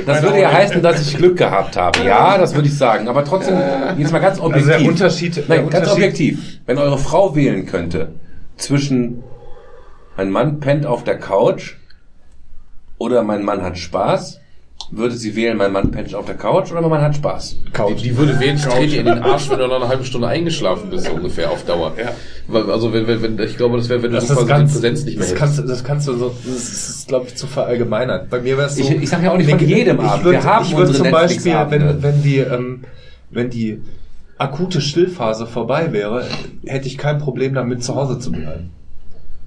das 0.07 0.23
würde 0.23 0.41
ja 0.41 0.53
heißen, 0.53 0.83
dass 0.83 1.01
ich 1.01 1.17
Glück 1.17 1.37
gehabt 1.37 1.77
habe. 1.77 2.01
Ja, 2.05 2.39
das 2.39 2.55
würde 2.55 2.69
ich 2.69 2.77
sagen. 2.77 3.09
Aber 3.09 3.25
trotzdem, 3.25 3.57
jetzt 3.99 4.13
mal 4.13 4.19
ganz 4.21 4.39
objektiv. 4.39 4.71
Also 4.73 4.81
der 4.85 4.89
Unterschied- 4.91 5.45
Nein, 5.49 5.65
ganz 5.71 5.89
objektiv. 5.91 6.61
Wenn 6.67 6.79
eure 6.79 6.99
Frau 6.99 7.35
wählen 7.35 7.67
könnte 7.67 8.13
zwischen 8.57 9.23
ein 10.17 10.31
Mann 10.31 10.61
pennt 10.61 10.87
auf 10.87 11.05
der 11.05 11.19
Couch 11.19 11.75
oder 12.99 13.23
mein 13.23 13.43
Mann 13.45 13.63
hat 13.63 13.79
Spaß, 13.79 14.39
würde 14.93 15.15
sie 15.15 15.37
wählen, 15.37 15.57
mein 15.57 15.73
Mann 15.73 15.91
pennt 15.93 16.15
auf 16.15 16.27
der 16.27 16.35
Couch 16.35 16.71
oder 16.73 16.81
mein 16.81 16.91
Mann 16.91 17.03
hat 17.03 17.15
Spaß? 17.17 17.57
Die, 17.91 17.95
die 18.03 18.17
würde 18.17 18.39
wählen, 18.41 18.57
ich 18.57 18.65
trete 18.65 18.97
in 18.97 19.07
den 19.07 19.19
Arsch, 19.21 19.49
wenn 19.49 19.59
du 19.59 19.67
noch 19.69 19.77
eine 19.77 19.89
halbe 19.89 20.05
Stunde 20.05 20.27
eingeschlafen 20.27 20.91
bist, 20.91 21.07
so 21.07 21.13
ungefähr 21.13 21.51
auf 21.51 21.65
Dauer. 21.65 21.93
Ja. 21.97 22.11
Weil, 22.49 22.69
Also 22.71 22.93
wenn, 22.93 23.07
wenn, 23.07 23.23
wenn, 23.23 23.39
ich 23.39 23.57
glaube, 23.57 23.77
das 23.77 23.89
wäre, 23.89 24.03
wenn 24.03 24.11
du 24.11 24.17
Das 24.17 24.27
so 24.27 24.33
ist 24.35 24.39
quasi 24.41 24.49
ganz, 24.49 24.73
die 24.73 24.79
Präsenz 24.81 25.05
nicht 25.05 25.19
mehr 25.19 25.29
das 25.29 25.29
hättest. 25.31 25.39
kannst, 25.41 25.59
du- 25.59 25.63
das 25.63 25.85
kannst 25.85 26.09
du 26.09 26.17
so, 26.17 26.35
das 26.45 26.57
ist, 26.73 27.09
glaube 27.09 27.27
ich, 27.29 27.37
zu 27.37 27.47
verallgemeinern. 27.47 28.27
Bei 28.29 28.41
mir 28.41 28.57
wäre 28.59 28.67
es 28.67 28.77
so. 28.77 28.83
Ich- 28.83 28.91
ich 29.03 29.09
sag 29.09 29.23
ja 29.23 29.31
auch 29.33 29.37
nicht 29.37 29.49
von 29.51 29.59
jedem 29.61 30.01
Abend. 30.01 30.27
würd- 30.27 30.31
Wir 30.33 30.45
haben 30.45 30.65
ich 30.67 30.77
würde 30.77 30.93
zum 30.93 31.11
Beispiel, 31.11 31.55
wenn, 31.69 32.03
wenn 32.03 32.23
die, 32.23 32.39
ähm, 32.39 32.81
wenn 33.31 33.49
die 33.51 33.81
akute 34.41 34.81
Stillphase 34.81 35.47
vorbei 35.47 35.93
wäre, 35.93 36.25
hätte 36.65 36.87
ich 36.87 36.97
kein 36.97 37.19
Problem 37.19 37.55
damit, 37.55 37.85
zu 37.85 37.95
Hause 37.95 38.19
zu 38.19 38.33
bleiben. 38.33 38.71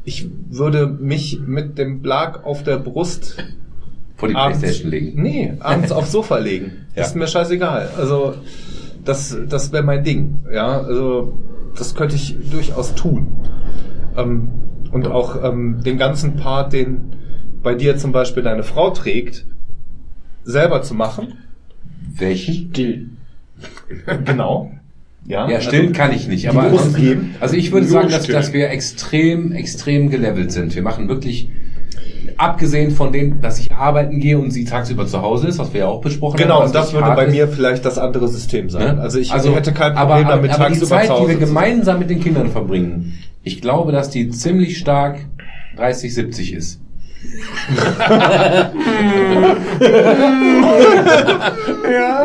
Ich 0.05 0.29
würde 0.49 0.87
mich 0.87 1.39
mit 1.45 1.77
dem 1.77 2.01
Blag 2.01 2.45
auf 2.45 2.63
der 2.63 2.77
Brust 2.77 3.37
Vor 4.17 4.29
die 4.29 4.35
abends, 4.35 4.59
Playstation 4.59 4.91
legen. 4.91 5.21
Nee, 5.21 5.53
abends 5.59 5.91
aufs 5.91 6.11
Sofa 6.11 6.37
legen. 6.37 6.85
Ja. 6.95 7.03
Ist 7.03 7.15
mir 7.15 7.27
scheißegal. 7.27 7.89
Also 7.97 8.35
das, 9.03 9.35
das 9.49 9.71
wäre 9.71 9.83
mein 9.83 10.03
Ding. 10.03 10.45
Ja, 10.53 10.81
also 10.81 11.39
das 11.75 11.95
könnte 11.95 12.15
ich 12.15 12.35
durchaus 12.51 12.93
tun. 12.93 13.39
Ähm, 14.15 14.49
und 14.91 15.07
auch 15.07 15.43
ähm, 15.43 15.81
den 15.83 15.97
ganzen 15.97 16.35
Part, 16.35 16.73
den 16.73 17.15
bei 17.63 17.73
dir 17.73 17.97
zum 17.97 18.11
Beispiel 18.11 18.43
deine 18.43 18.63
Frau 18.63 18.91
trägt, 18.91 19.45
selber 20.43 20.83
zu 20.83 20.93
machen. 20.93 21.39
Welchen? 22.15 22.71
Genau. 24.25 24.71
Ja, 25.25 25.49
Ja, 25.49 25.61
stillen 25.61 25.93
kann 25.93 26.11
ich 26.11 26.27
nicht. 26.27 26.43
die 26.43 26.49
Aber 26.49 26.69
geben. 26.95 27.35
also 27.39 27.55
ich 27.55 27.71
würde 27.71 27.87
sagen, 27.87 28.09
dass, 28.09 28.27
dass 28.27 28.51
wir 28.53 28.69
extrem, 28.69 29.51
extrem 29.53 30.09
gelevelt 30.09 30.51
sind. 30.51 30.75
Wir 30.75 30.81
machen 30.81 31.07
wirklich, 31.07 31.49
abgesehen 32.37 32.91
von 32.91 33.11
dem, 33.13 33.41
dass 33.41 33.59
ich 33.59 33.71
arbeiten 33.71 34.19
gehe 34.19 34.37
und 34.37 34.51
sie 34.51 34.65
tagsüber 34.65 35.05
zu 35.07 35.21
Hause 35.21 35.47
ist, 35.47 35.59
was 35.59 35.73
wir 35.73 35.81
ja 35.81 35.87
auch 35.87 36.01
besprochen 36.01 36.33
haben. 36.39 36.43
Genau, 36.43 36.59
was 36.59 36.67
und 36.67 36.75
das 36.75 36.93
würde 36.93 37.11
bei 37.15 37.25
ist, 37.25 37.31
mir 37.31 37.47
vielleicht 37.47 37.85
das 37.85 37.97
andere 37.97 38.27
System 38.27 38.69
sein. 38.69 38.95
ne? 38.95 39.01
Also 39.01 39.19
ich 39.19 39.31
hätte 39.33 39.71
kein 39.71 39.93
Problem 39.93 40.25
aber, 40.25 40.35
damit, 40.35 40.51
aber 40.51 40.65
die 40.69 40.73
tagsüber 40.79 40.87
Zeit, 40.87 41.07
zu 41.07 41.13
die 41.13 41.19
Hause 41.19 41.27
wir 41.29 41.35
zu 41.35 41.39
sein. 41.39 41.47
gemeinsam 41.47 41.99
mit 41.99 42.09
den 42.09 42.19
Kindern 42.19 42.49
verbringen, 42.49 43.13
ich 43.43 43.61
glaube, 43.61 43.91
dass 43.91 44.09
die 44.09 44.29
ziemlich 44.29 44.77
stark 44.77 45.19
30, 45.77 46.13
70 46.13 46.53
ist. 47.33 48.73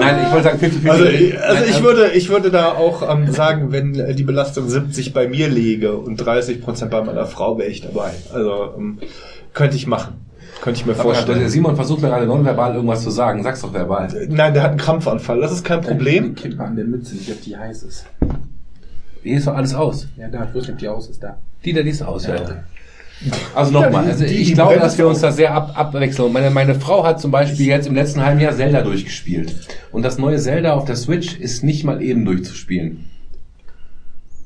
Nein, 0.00 0.16
ich 0.26 0.30
wollte 0.32 0.44
sagen 0.44 0.58
50 0.58 0.90
Also, 0.90 1.04
ich- 1.04 1.40
also 1.40 1.64
ich 1.64 1.82
würde, 1.82 2.10
ich 2.12 2.28
würde 2.28 2.50
da 2.50 2.72
auch 2.72 3.02
ähm, 3.12 3.30
sagen, 3.32 3.72
wenn 3.72 4.14
die 4.16 4.22
Belastung 4.24 4.68
70 4.68 5.12
bei 5.12 5.28
mir 5.28 5.48
liege 5.48 5.96
und 5.96 6.16
30 6.16 6.62
Prozent 6.62 6.90
bei 6.90 7.02
meiner 7.02 7.26
Frau, 7.26 7.58
wäre 7.58 7.68
ich 7.68 7.80
dabei. 7.82 8.10
Also 8.32 8.74
ähm, 8.76 8.98
könnte 9.54 9.76
ich 9.76 9.86
machen. 9.86 10.14
Könnte 10.60 10.80
ich 10.80 10.86
mir 10.86 10.92
Aber 10.94 11.02
vorstellen. 11.02 11.38
der 11.38 11.48
Simon 11.50 11.76
versucht 11.76 12.02
mir 12.02 12.08
gerade 12.08 12.26
nonverbal 12.26 12.74
irgendwas 12.74 13.02
zu 13.02 13.10
sagen. 13.10 13.42
Sag's 13.44 13.60
doch 13.62 13.72
verbal. 13.72 14.08
Nein, 14.28 14.54
der 14.54 14.62
hat 14.64 14.70
einen 14.70 14.78
Krampfanfall. 14.80 15.40
Das 15.40 15.52
ist 15.52 15.64
kein 15.64 15.80
Problem. 15.82 16.34
Kipp 16.34 16.56
mal 16.56 16.66
an 16.66 16.76
der 16.76 16.84
Mütze, 16.84 17.14
nicht 17.14 17.30
ob 17.30 17.40
die 17.42 17.56
heiß 17.56 17.84
ist. 17.84 18.06
Hier 19.22 19.36
ist 19.38 19.46
doch 19.46 19.54
alles 19.54 19.74
aus. 19.74 20.08
Ja, 20.16 20.28
da, 20.28 20.44
ich 20.44 20.48
weiß 20.54 20.62
nicht, 20.62 20.70
ob 20.72 20.78
die 20.78 20.88
aus 20.88 21.08
ist, 21.08 21.22
da. 21.22 21.36
Die 21.64 21.72
da, 21.72 21.82
die 21.82 21.90
ist 21.90 22.02
aus, 22.02 22.26
ja. 22.26 22.34
Also 23.54 23.72
nochmal, 23.72 24.06
also 24.06 24.24
die- 24.24 24.30
ich 24.34 24.48
die 24.48 24.54
glaube, 24.54 24.78
dass 24.78 24.96
wir 24.98 25.08
uns 25.08 25.20
da 25.20 25.32
sehr 25.32 25.52
ab, 25.54 25.72
abwechseln. 25.74 26.32
Meine, 26.32 26.50
meine 26.50 26.74
Frau 26.76 27.04
hat 27.04 27.20
zum 27.20 27.30
Beispiel 27.30 27.66
jetzt 27.66 27.86
im 27.88 27.94
letzten 27.94 28.24
halben 28.24 28.40
Jahr 28.40 28.54
Zelda 28.54 28.82
durchgespielt. 28.82 29.54
Und 29.90 30.02
das 30.02 30.18
neue 30.18 30.38
Zelda 30.38 30.74
auf 30.74 30.84
der 30.84 30.96
Switch 30.96 31.36
ist 31.38 31.64
nicht 31.64 31.84
mal 31.84 32.00
eben 32.02 32.24
durchzuspielen. 32.24 33.04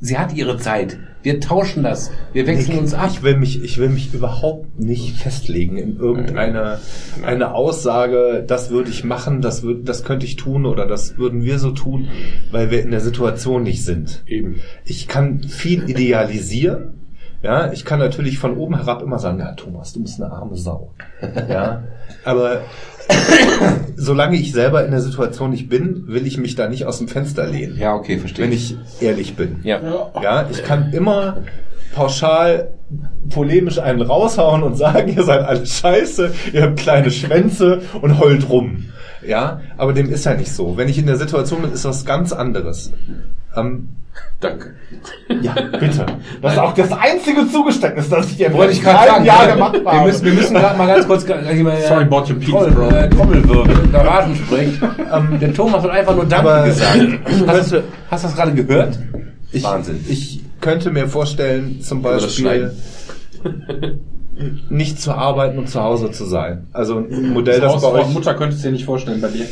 Sie 0.01 0.18
hat 0.18 0.34
ihre 0.34 0.57
Zeit. 0.59 0.99
Wir 1.23 1.39
tauschen 1.39 1.84
das. 1.84 2.10
Wir 2.33 2.49
wechseln 2.49 2.78
uns 2.78 2.92
ab. 2.94 3.10
Ich 3.12 3.23
will 3.23 3.36
mich, 3.36 3.62
ich 3.62 3.78
will 3.78 3.89
mich 3.91 4.12
überhaupt 4.12 4.81
nicht 4.81 5.15
festlegen 5.17 5.76
in 5.76 5.97
irgendeine 5.97 6.81
eine 7.25 7.55
Aussage, 7.55 8.42
das 8.44 8.70
würde 8.70 8.91
ich 8.91 9.05
machen, 9.05 9.41
das 9.42 9.62
würde, 9.62 9.83
das 9.84 10.02
könnte 10.02 10.26
ich 10.26 10.34
tun 10.34 10.67
oder 10.67 10.86
das 10.86 11.18
würden 11.18 11.44
wir 11.44 11.60
so 11.60 11.70
tun, 11.70 12.09
weil 12.51 12.73
wir 12.73 12.83
in 12.83 12.91
der 12.91 12.99
Situation 13.01 13.62
nicht 13.62 13.84
sind. 13.84 14.25
Eben. 14.26 14.57
Ich 14.84 15.07
kann 15.07 15.44
viel 15.44 15.89
idealisieren. 15.89 16.94
Ja, 17.43 17.73
ich 17.73 17.85
kann 17.85 17.99
natürlich 17.99 18.39
von 18.39 18.57
oben 18.57 18.77
herab 18.77 19.03
immer 19.03 19.19
sagen, 19.19 19.41
ja, 19.41 19.53
Thomas, 19.53 19.93
du 19.93 20.03
bist 20.03 20.23
eine 20.23 20.33
arme 20.33 20.57
Sau. 20.57 20.93
Ja, 21.49 21.83
aber 22.25 22.61
solange 23.97 24.37
ich 24.37 24.53
selber 24.53 24.85
in 24.85 24.93
der 24.93 25.01
Situation 25.01 25.51
nicht 25.51 25.69
bin, 25.69 26.05
will 26.07 26.27
ich 26.27 26.39
mich 26.39 26.55
da 26.55 26.69
nicht 26.69 26.87
aus 26.87 26.99
dem 26.99 27.09
Fenster 27.09 27.47
lehnen. 27.47 27.77
Ja, 27.77 27.95
okay, 27.95 28.19
verstehe. 28.19 28.45
Wenn 28.45 28.53
ich 28.53 28.77
ehrlich 29.01 29.35
bin. 29.35 29.61
ja. 29.65 29.81
Ja, 30.23 30.49
ich 30.51 30.62
kann 30.62 30.93
immer 30.93 31.39
pauschal 31.95 32.75
polemisch 33.31 33.79
einen 33.79 34.03
raushauen 34.03 34.62
und 34.62 34.77
sagen, 34.77 35.12
ihr 35.15 35.25
seid 35.25 35.45
alle 35.45 35.67
scheiße, 35.67 36.33
ihr 36.53 36.62
habt 36.62 36.79
kleine 36.79 37.11
Schwänze 37.11 37.83
und 38.01 38.19
heult 38.19 38.49
rum. 38.49 38.85
Ja, 39.27 39.61
aber 39.77 39.93
dem 39.93 40.11
ist 40.11 40.25
ja 40.25 40.35
nicht 40.35 40.53
so. 40.53 40.77
Wenn 40.77 40.89
ich 40.89 40.99
in 40.99 41.07
der 41.07 41.17
Situation 41.17 41.62
bin, 41.62 41.73
ist 41.73 41.85
was 41.85 42.05
ganz 42.05 42.33
anderes. 42.33 42.93
Ähm, 43.55 43.89
Danke. 44.41 44.75
ja, 45.41 45.55
bitte. 45.78 46.05
Das 46.41 46.55
ist 46.55 46.59
auch 46.59 46.75
das 46.75 46.92
einzige 46.92 47.49
Zugeständnis, 47.49 48.09
das 48.09 48.28
ich 48.28 48.36
dir 48.39 48.52
Wollte 48.52 48.73
ich 48.73 48.83
gerade 48.83 49.09
sagen. 49.09 49.25
Jahr 49.25 49.47
gemacht 49.47 49.75
wir 49.75 49.92
habe. 49.92 50.07
müssen, 50.09 50.25
wir 50.25 50.33
müssen 50.33 50.55
gerade 50.55 50.76
mal 50.76 50.86
ganz 50.89 51.07
kurz 51.07 51.25
äh, 51.28 51.62
mal, 51.62 51.76
Sorry 51.81 52.02
about 52.02 52.17
your 52.23 52.39
penis, 52.41 52.49
Troll, 52.51 52.70
bro. 52.73 52.89
äh, 52.91 53.09
Trommelwirbel, 53.09 53.89
Garagensprech. 53.92 54.68
ähm, 55.12 55.39
der 55.41 55.55
Thomas 55.55 55.84
hat 55.84 55.91
einfach 55.91 56.17
nur 56.17 56.25
Danke 56.25 56.51
Aber 56.51 56.65
gesagt. 56.65 56.99
Hast, 57.47 57.70
könnte, 57.70 57.84
hast 58.10 58.25
du 58.25 58.28
das 58.28 58.36
gerade 58.36 58.52
gehört? 58.52 58.99
ich, 59.52 59.62
Wahnsinn. 59.62 60.05
Ich 60.09 60.41
könnte 60.60 60.91
mir 60.91 61.07
vorstellen, 61.07 61.81
zum 61.81 62.02
das 62.02 62.23
Beispiel 62.25 62.73
nicht 64.70 65.01
zu 65.01 65.12
arbeiten 65.12 65.59
und 65.59 65.68
zu 65.68 65.83
Hause 65.83 66.10
zu 66.10 66.25
sein. 66.25 66.67
Also 66.73 66.99
ein 66.99 67.33
Modell, 67.33 67.60
das 67.60 67.75
Haus 67.75 67.83
bei 67.83 67.89
euch 67.89 68.09
Mutter 68.09 68.34
könntest 68.34 68.62
du 68.65 68.68
dir 68.68 68.73
nicht 68.73 68.84
vorstellen 68.84 69.20
bei 69.20 69.28
dir. 69.28 69.47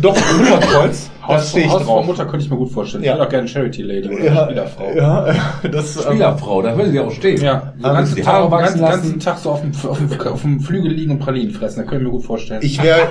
Doch 0.00 0.16
Mutterkreuz, 0.38 1.10
Haus, 1.26 1.50
stehe 1.50 1.66
ich 1.66 1.72
Hausfrau 1.72 1.96
drauf. 1.96 2.06
Mutter 2.06 2.24
könnte 2.26 2.44
ich 2.44 2.50
mir 2.50 2.56
gut 2.56 2.70
vorstellen. 2.70 3.04
Ja. 3.04 3.12
Ich 3.12 3.18
will 3.18 3.26
auch 3.26 3.30
gerne 3.30 3.48
Charity 3.48 3.82
Lady 3.82 4.08
oder 4.08 4.24
Ja, 4.24 4.44
Spielerfrau. 4.44 4.92
ja, 4.96 5.34
das, 5.70 5.96
ähm, 5.96 6.02
Spielerfrau, 6.02 6.62
da 6.62 6.76
würde 6.76 6.90
sie 6.90 7.00
auch 7.00 7.10
stehen. 7.12 7.40
Ja, 7.42 7.72
so 7.76 7.82
ganzen 7.82 8.14
die 8.16 8.22
Tag, 8.22 8.34
Haare 8.34 8.50
wachsen 8.50 8.64
ganzen, 8.64 8.80
lassen. 8.80 9.02
ganzen 9.02 9.20
Tag 9.20 9.38
so 9.38 9.50
auf 9.50 9.60
dem, 9.60 9.72
auf, 9.88 9.98
dem, 9.98 10.20
auf 10.20 10.42
dem 10.42 10.60
Flügel 10.60 10.92
liegen 10.92 11.12
und 11.12 11.18
Pralinen 11.18 11.52
fressen. 11.52 11.80
Da 11.80 11.82
könnte 11.84 11.98
ich 11.98 12.04
mir 12.04 12.10
gut 12.10 12.24
vorstellen. 12.24 12.60
Ich 12.62 12.82
wäre 12.82 13.08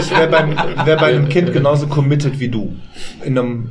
ich 0.00 0.10
wär 0.16 0.26
beim, 0.28 0.56
wär 0.84 0.96
bei 0.96 1.06
einem 1.06 1.28
Kind 1.28 1.52
genauso 1.52 1.86
committed 1.86 2.38
wie 2.40 2.48
du. 2.48 2.72
In 3.24 3.38
einem 3.38 3.68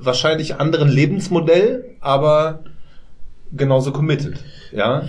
wahrscheinlich 0.00 0.56
anderen 0.60 0.88
Lebensmodell, 0.88 1.84
aber 2.00 2.60
genauso 3.52 3.92
committed. 3.92 4.34
Ja. 4.72 5.02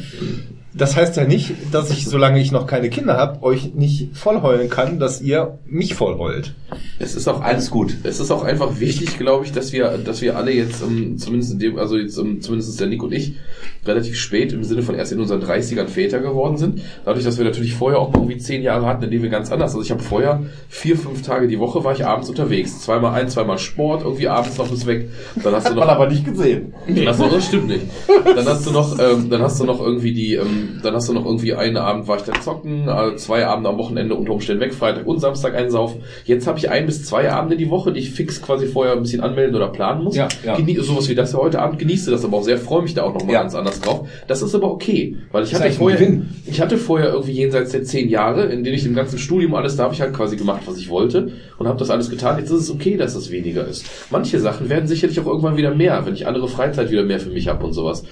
Das 0.78 0.98
heißt 0.98 1.16
ja 1.16 1.24
nicht, 1.24 1.54
dass 1.72 1.90
ich, 1.90 2.06
solange 2.06 2.42
ich 2.42 2.52
noch 2.52 2.68
keine 2.68 2.90
Kinder 2.90 3.16
habe, 3.16 3.42
euch 3.44 3.74
nicht 3.76 4.10
vollheulen 4.16 4.70
kann, 4.70 5.00
dass 5.00 5.22
ihr 5.22 5.58
mich 5.66 5.96
vollheult. 5.96 6.54
Es 7.00 7.16
ist 7.16 7.30
auch 7.30 7.42
Alles 7.42 7.70
gut. 7.70 7.96
Es 8.04 8.20
ist 8.20 8.30
auch 8.30 8.44
einfach 8.44 8.80
wichtig, 8.80 9.18
glaube 9.18 9.46
ich, 9.46 9.54
dass 9.54 9.72
wir, 9.72 9.98
dass 9.98 10.22
wir 10.22 10.36
alle 10.36 10.52
jetzt, 10.52 10.84
um, 10.84 11.18
zumindest 11.18 11.54
in 11.54 11.60
dem, 11.60 11.80
also 11.80 11.98
jetzt, 11.98 12.18
um, 12.18 12.42
zumindest 12.42 12.78
der 12.78 12.88
Nick 12.88 13.04
und 13.04 13.14
ich, 13.14 13.36
relativ 13.86 14.18
spät 14.18 14.52
im 14.52 14.64
Sinne 14.66 14.82
von 14.82 14.96
erst 14.96 15.14
in 15.14 15.20
unseren 15.20 15.42
30ern 15.42 15.88
Väter 15.88 16.20
geworden 16.20 16.58
sind. 16.58 16.82
Dadurch, 17.06 17.24
dass 17.24 17.38
wir 17.38 17.46
natürlich 17.46 17.74
vorher 17.74 18.00
auch 18.00 18.12
mal 18.12 18.20
irgendwie 18.20 18.40
zehn 18.40 18.62
Jahre 18.62 18.86
hatten, 18.86 19.04
in 19.04 19.12
denen 19.12 19.24
wir 19.24 19.30
ganz 19.30 19.52
anders. 19.52 19.72
Also 19.72 19.82
ich 19.82 19.92
habe 19.92 20.04
vorher 20.04 20.44
vier, 20.68 20.98
fünf 20.98 21.22
Tage 21.22 21.48
die 21.48 21.60
Woche 21.60 21.84
war 21.86 21.94
ich 21.94 22.06
abends 22.06 22.30
unterwegs. 22.30 22.82
Zweimal 22.82 23.14
ein, 23.14 23.30
zweimal 23.30 23.60
Sport, 23.60 24.04
irgendwie 24.04 24.28
abends 24.28 24.58
noch 24.58 24.68
bis 24.68 24.86
weg. 24.86 25.10
Dann 25.42 25.54
hast 25.54 25.70
du 25.70 25.74
noch. 25.76 25.88
aber 25.88 26.10
nicht 26.10 26.26
gesehen. 26.26 26.74
Dann 26.88 27.08
hast 27.08 27.22
du, 27.22 27.30
das 27.30 27.46
stimmt 27.46 27.68
nicht. 27.68 27.86
Dann 28.26 28.46
hast 28.46 28.66
du 28.66 28.72
noch, 28.72 29.00
ähm, 29.00 29.30
dann 29.30 29.42
hast 29.42 29.60
du 29.60 29.66
noch 29.66 29.80
irgendwie 29.80 30.14
die, 30.14 30.34
ähm, 30.36 30.65
dann 30.84 30.94
hast 30.96 31.10
du 31.10 31.14
noch 31.14 31.26
irgendwie 31.26 31.54
einen 31.54 31.78
Abend 31.78 32.08
war 32.08 32.18
ich 32.18 32.24
dann 32.24 32.42
zocken, 32.42 32.88
äh, 32.88 33.16
zwei 33.16 33.46
Abende 33.46 33.70
am 33.70 33.78
Wochenende 33.78 34.16
unter 34.16 34.34
Umständen 34.34 34.62
weg, 34.62 34.74
Freitag 34.74 35.06
und 35.08 35.20
Samstag 35.20 35.56
einsaufen. 35.56 36.02
Jetzt 36.26 36.48
habe 36.48 36.58
ich 36.60 36.70
ein 36.70 36.86
bis 36.86 37.06
zwei 37.06 37.32
Abende 37.32 37.58
die 37.58 37.70
Woche, 37.70 37.92
die 37.92 38.00
ich 38.00 38.12
fix 38.12 38.42
quasi 38.42 38.68
vorher 38.68 38.94
ein 38.94 39.02
bisschen 39.02 39.22
anmelden 39.22 39.56
oder 39.56 39.68
planen 39.70 40.04
muss. 40.04 40.16
Ja, 40.16 40.28
ja. 40.44 40.56
Genie 40.56 40.78
sowas 40.78 41.10
wie 41.10 41.16
das 41.16 41.34
ja 41.34 41.40
heute 41.40 41.62
Abend 41.62 41.80
genieße 41.80 42.12
das 42.12 42.24
aber 42.26 42.38
auch 42.38 42.44
sehr, 42.44 42.58
freue 42.58 42.84
mich 42.84 42.94
da 42.94 43.04
auch 43.04 43.14
nochmal 43.14 43.34
Ja. 43.34 43.42
ganz 43.42 43.56
anders 43.56 43.82
drauf. 43.82 44.08
Das 44.28 44.42
ist 44.42 44.54
aber 44.56 44.72
okay, 44.72 45.18
weil 45.32 45.44
ich 45.44 45.52
Ist 45.54 45.60
hatte 45.60 45.72
vorher, 45.72 46.22
ich 46.46 46.62
hatte 46.62 46.78
vorher 46.78 47.14
irgendwie 47.14 47.34
jenseits 47.34 47.72
der 47.72 47.84
zehn 47.84 48.10
Jahre, 48.10 48.46
in 48.46 48.64
denen 48.64 48.76
ich 48.76 48.86
im 48.86 48.96
ganzen 48.96 49.20
Studium 49.20 49.56
alles, 49.56 49.76
da 49.76 49.84
habe 49.84 49.94
ich 49.94 50.02
halt 50.02 50.14
quasi 50.14 50.36
gemacht, 50.36 50.62
was 50.66 50.78
ich 50.78 50.90
wollte 50.90 51.32
und 51.58 51.68
habe 51.68 51.80
das 51.80 51.90
alles 51.90 52.10
getan. 52.10 52.38
Jetzt 52.38 52.52
ist 52.52 52.62
es 52.62 52.72
okay, 52.72 52.98
dass 52.98 53.16
es 53.16 53.32
weniger 53.32 53.66
ist. 53.66 53.86
Manche 54.12 54.40
Sachen 54.40 54.70
werden 54.70 54.88
sicherlich 54.88 55.20
auch 55.20 55.26
irgendwann 55.26 55.58
wieder 55.58 55.74
mehr, 55.74 56.06
wenn 56.06 56.14
ich 56.14 56.28
andere 56.28 56.48
Freizeit 56.48 56.92
wieder 56.92 57.04
mehr 57.04 57.20
für 57.20 57.30
mich 57.30 57.48
habe 57.48 57.66
und 57.66 57.74
sowas. 57.74 58.04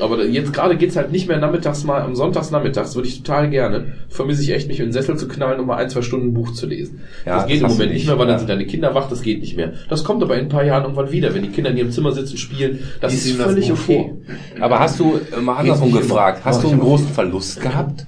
Aber 0.00 0.24
jetzt 0.24 0.52
gerade 0.52 0.76
geht's 0.76 0.96
halt 0.96 1.12
nicht 1.12 1.28
mehr 1.28 1.38
nachmittags 1.38 1.84
mal, 1.84 2.02
am 2.02 2.14
Sonntags 2.14 2.50
nachmittags 2.50 2.94
würde 2.94 3.08
ich 3.08 3.22
total 3.22 3.50
gerne, 3.50 3.92
vermisse 4.08 4.42
ich 4.42 4.50
echt 4.50 4.68
mich 4.68 4.78
in 4.78 4.86
den 4.86 4.92
Sessel 4.92 5.16
zu 5.16 5.28
knallen 5.28 5.60
und 5.60 5.66
mal 5.66 5.76
ein, 5.76 5.90
zwei 5.90 6.02
Stunden 6.02 6.28
ein 6.28 6.34
Buch 6.34 6.52
zu 6.52 6.66
lesen. 6.66 7.00
Ja, 7.26 7.36
das 7.36 7.42
das 7.42 7.46
geht 7.48 7.60
im 7.60 7.64
hast 7.64 7.72
du 7.72 7.78
Moment 7.78 7.94
nicht 7.94 8.06
mehr, 8.06 8.18
weil 8.18 8.26
dann 8.26 8.34
ja. 8.34 8.38
sind 8.38 8.50
deine 8.50 8.66
Kinder 8.66 8.94
wach, 8.94 9.08
das 9.08 9.22
geht 9.22 9.40
nicht 9.40 9.56
mehr. 9.56 9.72
Das 9.88 10.04
kommt 10.04 10.22
aber 10.22 10.36
in 10.36 10.46
ein 10.46 10.48
paar 10.48 10.64
Jahren 10.64 10.84
irgendwann 10.84 11.12
wieder, 11.12 11.34
wenn 11.34 11.42
die 11.42 11.50
Kinder 11.50 11.70
in 11.70 11.76
ihrem 11.76 11.90
Zimmer 11.90 12.12
sitzen, 12.12 12.36
spielen. 12.36 12.80
Das 13.00 13.12
ist 13.12 13.28
das 13.28 13.46
völlig 13.46 13.68
Buch 13.68 13.78
okay. 13.78 14.12
Aber 14.60 14.78
hast 14.78 15.00
du 15.00 15.18
äh, 15.36 15.40
mal 15.40 15.56
andersrum 15.56 15.92
gefragt, 15.92 16.44
hast 16.44 16.62
du 16.62 16.68
einen 16.68 16.80
großen 16.80 17.08
Verlust 17.08 17.60
gehabt? 17.60 18.06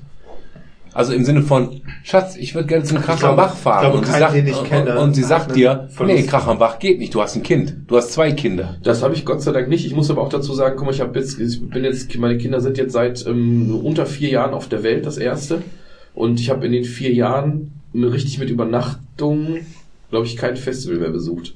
Also 0.93 1.13
im 1.13 1.25
Sinne 1.25 1.43
von, 1.43 1.81
Schatz, 2.07 2.37
ich 2.37 2.55
würde 2.55 2.69
gerne 2.69 2.85
zum 2.85 3.01
Krachenbach 3.01 3.55
ich 3.55 3.61
fahren. 3.61 3.81
glaube, 3.81 3.97
und, 3.97 4.05
sie 4.05 4.13
sagt, 4.13 4.35
den 4.35 4.47
ich 4.47 4.65
kenne, 4.65 5.01
und 5.01 5.15
sie 5.15 5.23
sagt 5.23 5.57
dir, 5.57 5.89
Verlust. 5.91 6.19
nee, 6.19 6.27
Krachenbach 6.27 6.79
geht 6.79 6.99
nicht, 6.99 7.15
du 7.15 7.23
hast 7.23 7.35
ein 7.35 7.43
Kind. 7.43 7.77
Du 7.87 7.97
hast 7.97 8.13
zwei 8.13 8.31
Kinder. 8.33 8.77
Das 8.83 9.03
habe 9.03 9.15
ich 9.15 9.25
Gott 9.25 9.41
sei 9.41 9.53
Dank 9.53 9.69
nicht. 9.71 9.87
Ich 9.87 9.95
muss 9.95 10.11
aber 10.11 10.21
auch 10.21 10.29
dazu 10.29 10.53
sagen, 10.53 10.77
guck 10.77 10.85
mal, 10.85 10.93
ich 10.93 11.01
habe 11.01 11.19
jetzt, 11.19 11.41
ich 11.41 11.67
bin 11.67 11.83
jetzt, 11.83 12.15
meine 12.19 12.37
Kinder 12.37 12.61
sind 12.61 12.77
jetzt 12.77 12.93
seit 12.93 13.27
ähm, 13.27 13.81
unter 13.83 14.05
vier 14.05 14.29
Jahren 14.29 14.53
auf 14.53 14.69
der 14.69 14.83
Welt, 14.83 15.07
das 15.07 15.17
erste. 15.17 15.63
Und 16.15 16.41
ich 16.41 16.51
habe 16.51 16.67
in 16.67 16.73
den 16.73 16.85
vier 16.85 17.11
Jahren 17.11 17.73
richtig 17.95 18.39
mit 18.39 18.51
Übernachtung, 18.51 19.61
glaube 20.11 20.27
ich, 20.27 20.37
kein 20.37 20.59
Festival 20.59 20.99
mehr 20.99 21.11
besucht. 21.11 21.55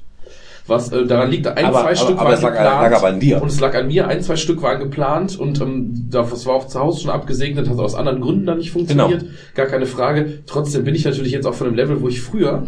Was 0.69 0.91
äh, 0.91 1.05
daran 1.05 1.31
liegt, 1.31 1.47
ein, 1.47 1.65
Aber- 1.65 1.79
zwei 1.81 1.87
aber- 1.87 1.95
Stück 1.95 2.17
aber 2.17 2.25
waren 2.29 2.33
es 2.35 2.41
lag- 2.41 2.51
geplant. 2.51 2.81
lag 2.91 2.97
aber 2.97 3.07
an 3.07 3.19
dir. 3.19 3.41
Und 3.41 3.47
es 3.49 3.59
lag 3.59 3.75
an 3.75 3.87
mir, 3.87 4.07
ein, 4.07 4.21
zwei 4.21 4.35
Stück 4.37 4.61
waren 4.61 4.79
geplant 4.79 5.37
und 5.37 5.59
ähm, 5.59 6.07
das 6.09 6.45
war 6.45 6.53
auch 6.55 6.67
zu 6.67 6.79
Hause 6.79 7.01
schon 7.01 7.11
abgesegnet, 7.11 7.67
hat 7.69 7.77
aus 7.79 7.95
anderen 7.95 8.21
Gründen 8.21 8.45
dann 8.45 8.59
nicht 8.59 8.71
funktioniert. 8.71 9.19
Genau. 9.21 9.31
Gar 9.55 9.65
keine 9.65 9.85
Frage. 9.85 10.39
Trotzdem 10.45 10.83
bin 10.85 10.95
ich 10.95 11.03
natürlich 11.03 11.31
jetzt 11.33 11.45
auch 11.45 11.53
von 11.55 11.67
einem 11.67 11.75
Level, 11.75 12.01
wo 12.01 12.07
ich 12.07 12.21
früher, 12.21 12.67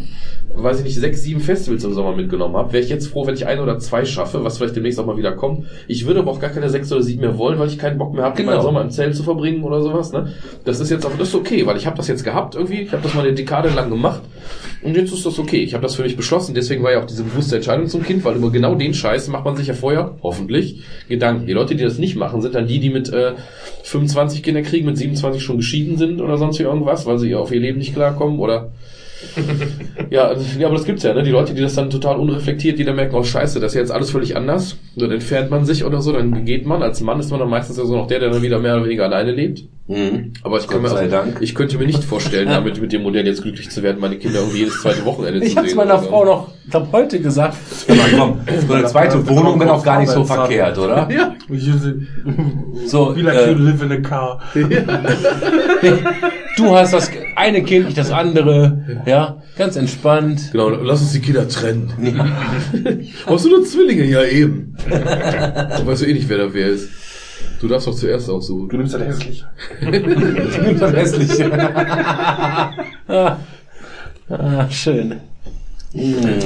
weiß 0.55 0.79
ich 0.79 0.83
nicht, 0.83 0.95
sechs, 0.99 1.21
sieben 1.23 1.39
Festivals 1.39 1.83
im 1.83 1.93
Sommer 1.93 2.15
mitgenommen 2.15 2.57
habe. 2.57 2.73
Wäre 2.73 2.83
ich 2.83 2.89
jetzt 2.89 3.07
froh, 3.07 3.25
wenn 3.27 3.35
ich 3.35 3.45
ein 3.47 3.59
oder 3.59 3.79
zwei 3.79 4.03
schaffe, 4.03 4.43
was 4.43 4.57
vielleicht 4.57 4.75
demnächst 4.75 4.99
auch 4.99 5.05
mal 5.05 5.15
wieder 5.17 5.31
kommt. 5.33 5.65
Ich 5.87 6.05
würde 6.07 6.19
aber 6.21 6.31
auch 6.31 6.39
gar 6.39 6.49
keine 6.49 6.69
sechs 6.69 6.91
oder 6.91 7.01
sieben 7.03 7.21
mehr 7.21 7.37
wollen, 7.37 7.59
weil 7.59 7.67
ich 7.67 7.77
keinen 7.77 7.97
Bock 7.97 8.13
mehr 8.13 8.23
habe, 8.25 8.35
Genau. 8.35 8.51
meinen 8.51 8.61
Sommer 8.61 8.81
im 8.81 8.89
Zelt 8.89 9.15
zu 9.15 9.23
verbringen 9.23 9.63
oder 9.63 9.81
sowas. 9.81 10.11
Ne? 10.11 10.33
Das 10.65 10.79
ist 10.79 10.89
jetzt 10.89 11.05
auch, 11.05 11.11
das 11.17 11.29
ist 11.29 11.35
okay, 11.35 11.65
weil 11.67 11.77
ich 11.77 11.85
habe 11.85 11.97
das 11.97 12.07
jetzt 12.07 12.23
gehabt 12.23 12.55
irgendwie. 12.55 12.81
Ich 12.81 12.91
habe 12.91 13.03
das 13.03 13.13
mal 13.13 13.21
eine 13.25 13.33
Dekade 13.33 13.69
lang 13.69 13.89
gemacht 13.89 14.21
und 14.83 14.95
jetzt 14.95 15.13
ist 15.13 15.25
das 15.25 15.37
okay. 15.37 15.57
Ich 15.57 15.73
habe 15.73 15.83
das 15.83 15.95
für 15.95 16.03
mich 16.03 16.15
beschlossen. 16.15 16.55
Deswegen 16.55 16.83
war 16.83 16.91
ja 16.91 16.99
auch 17.01 17.05
diese 17.05 17.23
bewusste 17.23 17.57
Entscheidung 17.57 17.87
zum 17.87 18.03
Kind, 18.03 18.23
weil 18.23 18.35
über 18.35 18.51
genau 18.51 18.75
den 18.75 18.93
Scheiß 18.93 19.27
macht 19.27 19.45
man 19.45 19.55
sich 19.55 19.67
ja 19.67 19.73
vorher, 19.73 20.17
hoffentlich, 20.23 20.81
Gedanken. 21.07 21.45
Die 21.45 21.53
Leute, 21.53 21.75
die 21.75 21.83
das 21.83 21.99
nicht 21.99 22.15
machen, 22.15 22.41
sind 22.41 22.55
dann 22.55 22.67
die, 22.67 22.79
die 22.79 22.89
mit 22.89 23.09
äh, 23.09 23.33
25 23.83 24.41
Kinder 24.41 24.61
kriegen, 24.63 24.87
mit 24.87 24.97
27 24.97 25.43
schon 25.43 25.57
geschieden 25.57 25.97
sind 25.97 26.19
oder 26.19 26.37
sonst 26.37 26.59
wie 26.59 26.63
irgendwas, 26.63 27.05
weil 27.05 27.19
sie 27.19 27.35
auf 27.35 27.51
ihr 27.51 27.59
Leben 27.59 27.77
nicht 27.77 27.93
klarkommen 27.93 28.39
oder 28.39 28.71
Ja, 30.09 30.33
ja, 30.59 30.67
aber 30.67 30.75
das 30.75 30.85
gibt's 30.85 31.03
ja, 31.03 31.13
ne? 31.13 31.23
Die 31.23 31.29
Leute, 31.31 31.53
die 31.53 31.61
das 31.61 31.75
dann 31.75 31.89
total 31.89 32.17
unreflektiert, 32.17 32.77
die 32.77 32.83
dann 32.83 32.97
merken, 32.97 33.15
oh 33.15 33.23
scheiße, 33.23 33.61
das 33.61 33.71
ist 33.71 33.77
jetzt 33.77 33.91
alles 33.91 34.11
völlig 34.11 34.35
anders. 34.35 34.77
Dann 34.97 35.09
entfernt 35.09 35.49
man 35.49 35.63
sich 35.63 35.85
oder 35.85 36.01
so, 36.01 36.11
dann 36.11 36.43
geht 36.43 36.65
man. 36.65 36.83
Als 36.83 36.99
Mann 36.99 37.19
ist 37.19 37.31
man 37.31 37.39
dann 37.39 37.49
meistens 37.49 37.77
ja 37.77 37.85
so 37.85 37.95
noch 37.95 38.07
der, 38.07 38.19
der 38.19 38.29
dann 38.29 38.41
wieder 38.41 38.59
mehr 38.59 38.75
oder 38.75 38.83
weniger 38.85 39.05
alleine 39.05 39.31
lebt. 39.31 39.63
Mhm. 39.87 40.33
Aber 40.43 40.57
ich, 40.57 40.67
kann 40.67 40.81
mir 40.81 40.91
also, 40.91 41.09
Dank. 41.09 41.37
ich 41.41 41.55
könnte 41.55 41.77
mir 41.77 41.85
nicht 41.85 42.03
vorstellen, 42.03 42.47
damit 42.49 42.81
mit 42.81 42.91
dem 42.91 43.03
Modell 43.03 43.25
jetzt 43.25 43.41
glücklich 43.41 43.69
zu 43.69 43.83
werden, 43.83 44.01
meine 44.01 44.17
Kinder 44.17 44.39
irgendwie 44.39 44.59
jedes 44.59 44.81
zweite 44.81 45.05
Wochenende 45.05 45.45
Ich 45.45 45.51
zu 45.51 45.57
hab's 45.57 45.69
sehen. 45.69 45.77
meiner 45.77 45.93
oder 45.95 46.03
so. 46.03 46.09
Frau 46.09 46.25
noch, 46.25 46.47
ich 46.65 46.71
glaub, 46.71 46.91
heute 46.91 47.19
gesagt. 47.19 47.57
Mal, 47.87 47.97
komm, 48.17 48.39
so 48.67 48.73
eine 48.73 48.85
zweite 48.85 49.27
Wohnung 49.27 49.59
wäre 49.59 49.73
auch 49.73 49.83
gar 49.83 49.99
nicht 49.99 50.11
so 50.11 50.23
verkehrt, 50.23 50.77
oder? 50.77 51.07
Ja. 51.11 51.35
So, 52.85 53.15
Wie 53.15 53.21
like 53.21 53.35
äh, 53.35 53.51
you 53.51 53.57
live 53.57 53.81
in 53.81 53.91
a 53.91 53.97
car. 53.97 54.41
du 56.55 56.75
hast 56.75 56.93
das 56.93 57.11
eine 57.35 57.63
Kind, 57.63 57.85
nicht 57.85 57.97
das 57.97 58.11
andere, 58.11 59.03
ja, 59.05 59.41
ganz 59.57 59.75
entspannt. 59.75 60.49
Genau, 60.51 60.69
lass 60.69 61.01
uns 61.01 61.11
die 61.13 61.19
Kinder 61.19 61.47
trennen. 61.47 61.91
Hast 63.25 63.45
du 63.45 63.49
nur 63.49 63.63
Zwillinge? 63.65 64.05
Ja, 64.05 64.23
eben. 64.23 64.75
Du 64.87 65.85
weißt 65.87 66.01
du 66.01 66.05
eh 66.07 66.13
nicht, 66.13 66.29
wer 66.29 66.37
da 66.37 66.53
wer 66.53 66.67
ist. 66.67 66.89
Du 67.59 67.67
darfst 67.67 67.87
doch 67.87 67.95
zuerst 67.95 68.29
aussuchen. 68.29 68.69
Du 68.69 68.77
nimmst 68.77 68.95
das 68.95 69.01
hässlich. 69.01 69.45
Das 70.79 70.93
hässliche. 70.93 71.51
ah, 73.07 73.37
ah, 74.29 74.69
schön. 74.69 75.19
Ich 75.93 76.41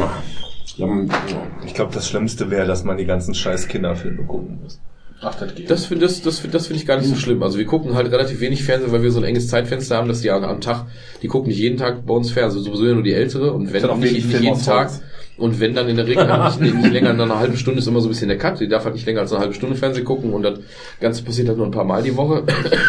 glaube, 1.74 1.94
das 1.94 2.10
Schlimmste 2.10 2.52
wäre, 2.52 2.68
dass 2.68 2.84
man 2.84 2.98
die 2.98 3.06
ganzen 3.06 3.34
scheiß 3.34 3.68
Kinderfilme 3.68 4.24
gucken 4.24 4.60
muss. 4.62 4.82
Ach, 5.22 5.34
das 5.36 5.56
geht. 5.56 5.70
Das 5.70 5.86
finde 5.86 6.06
das, 6.06 6.22
das, 6.22 6.40
find- 6.40 6.54
das 6.54 6.68
finde 6.68 6.82
ich 6.82 6.88
gar 6.88 6.98
nicht 6.98 7.08
so 7.08 7.16
schlimm. 7.16 7.42
Also 7.42 7.58
wir 7.58 7.66
gucken 7.66 7.96
halt 7.96 8.12
relativ 8.12 8.42
wenig 8.42 8.64
Fernsehen, 8.64 8.92
weil 8.92 9.02
wir 9.02 9.12
so 9.12 9.20
ein 9.20 9.24
enges 9.26 9.48
Zeitfenster 9.48 9.96
haben, 9.98 10.08
dass 10.08 10.22
die 10.22 10.30
am, 10.30 10.62
Tag, 10.62 10.86
die 11.22 11.28
gucken 11.28 11.48
nicht 11.50 11.60
jeden 11.60 11.78
Tag 11.78 12.06
bei 12.06 12.14
uns 12.14 12.32
Fernsehen, 12.32 12.64
sowieso 12.64 12.86
ja 12.86 12.94
nur 12.94 13.04
die 13.04 13.14
Ältere 13.14 13.54
und 13.54 13.72
wenn 13.74 13.82
noch 13.84 13.98
nicht, 13.98 14.14
nicht 14.14 14.40
jeden 14.42 14.62
Tag 14.62 14.92
und 15.38 15.60
wenn 15.60 15.74
dann 15.74 15.88
in 15.90 15.96
der 15.96 16.06
Regel 16.08 16.26
nicht, 16.46 16.62
nicht, 16.62 16.76
nicht 16.76 16.92
länger 16.92 17.10
als 17.12 17.20
eine 17.20 17.40
halbe 17.40 17.58
Stunde 17.58 17.80
ist 17.80 17.88
immer 17.88 18.02
so 18.02 18.08
ein 18.08 18.12
bisschen 18.12 18.28
der 18.28 18.38
Cut. 18.38 18.60
Die 18.60 18.68
darf 18.68 18.84
halt 18.86 18.94
nicht 18.96 19.06
länger 19.06 19.22
als 19.22 19.32
eine 19.32 19.42
halbe 19.42 19.54
Stunde 19.54 19.76
Fernsehen 19.76 20.06
gucken 20.06 20.34
und 20.34 20.44
das 20.44 20.60
Ganze 21.00 21.24
passiert 21.24 21.48
halt 21.48 21.58
nur 21.58 21.68
ein 21.68 21.72
paar 21.72 21.86
Mal 21.86 22.04
die 22.04 22.16
Woche. 22.16 22.44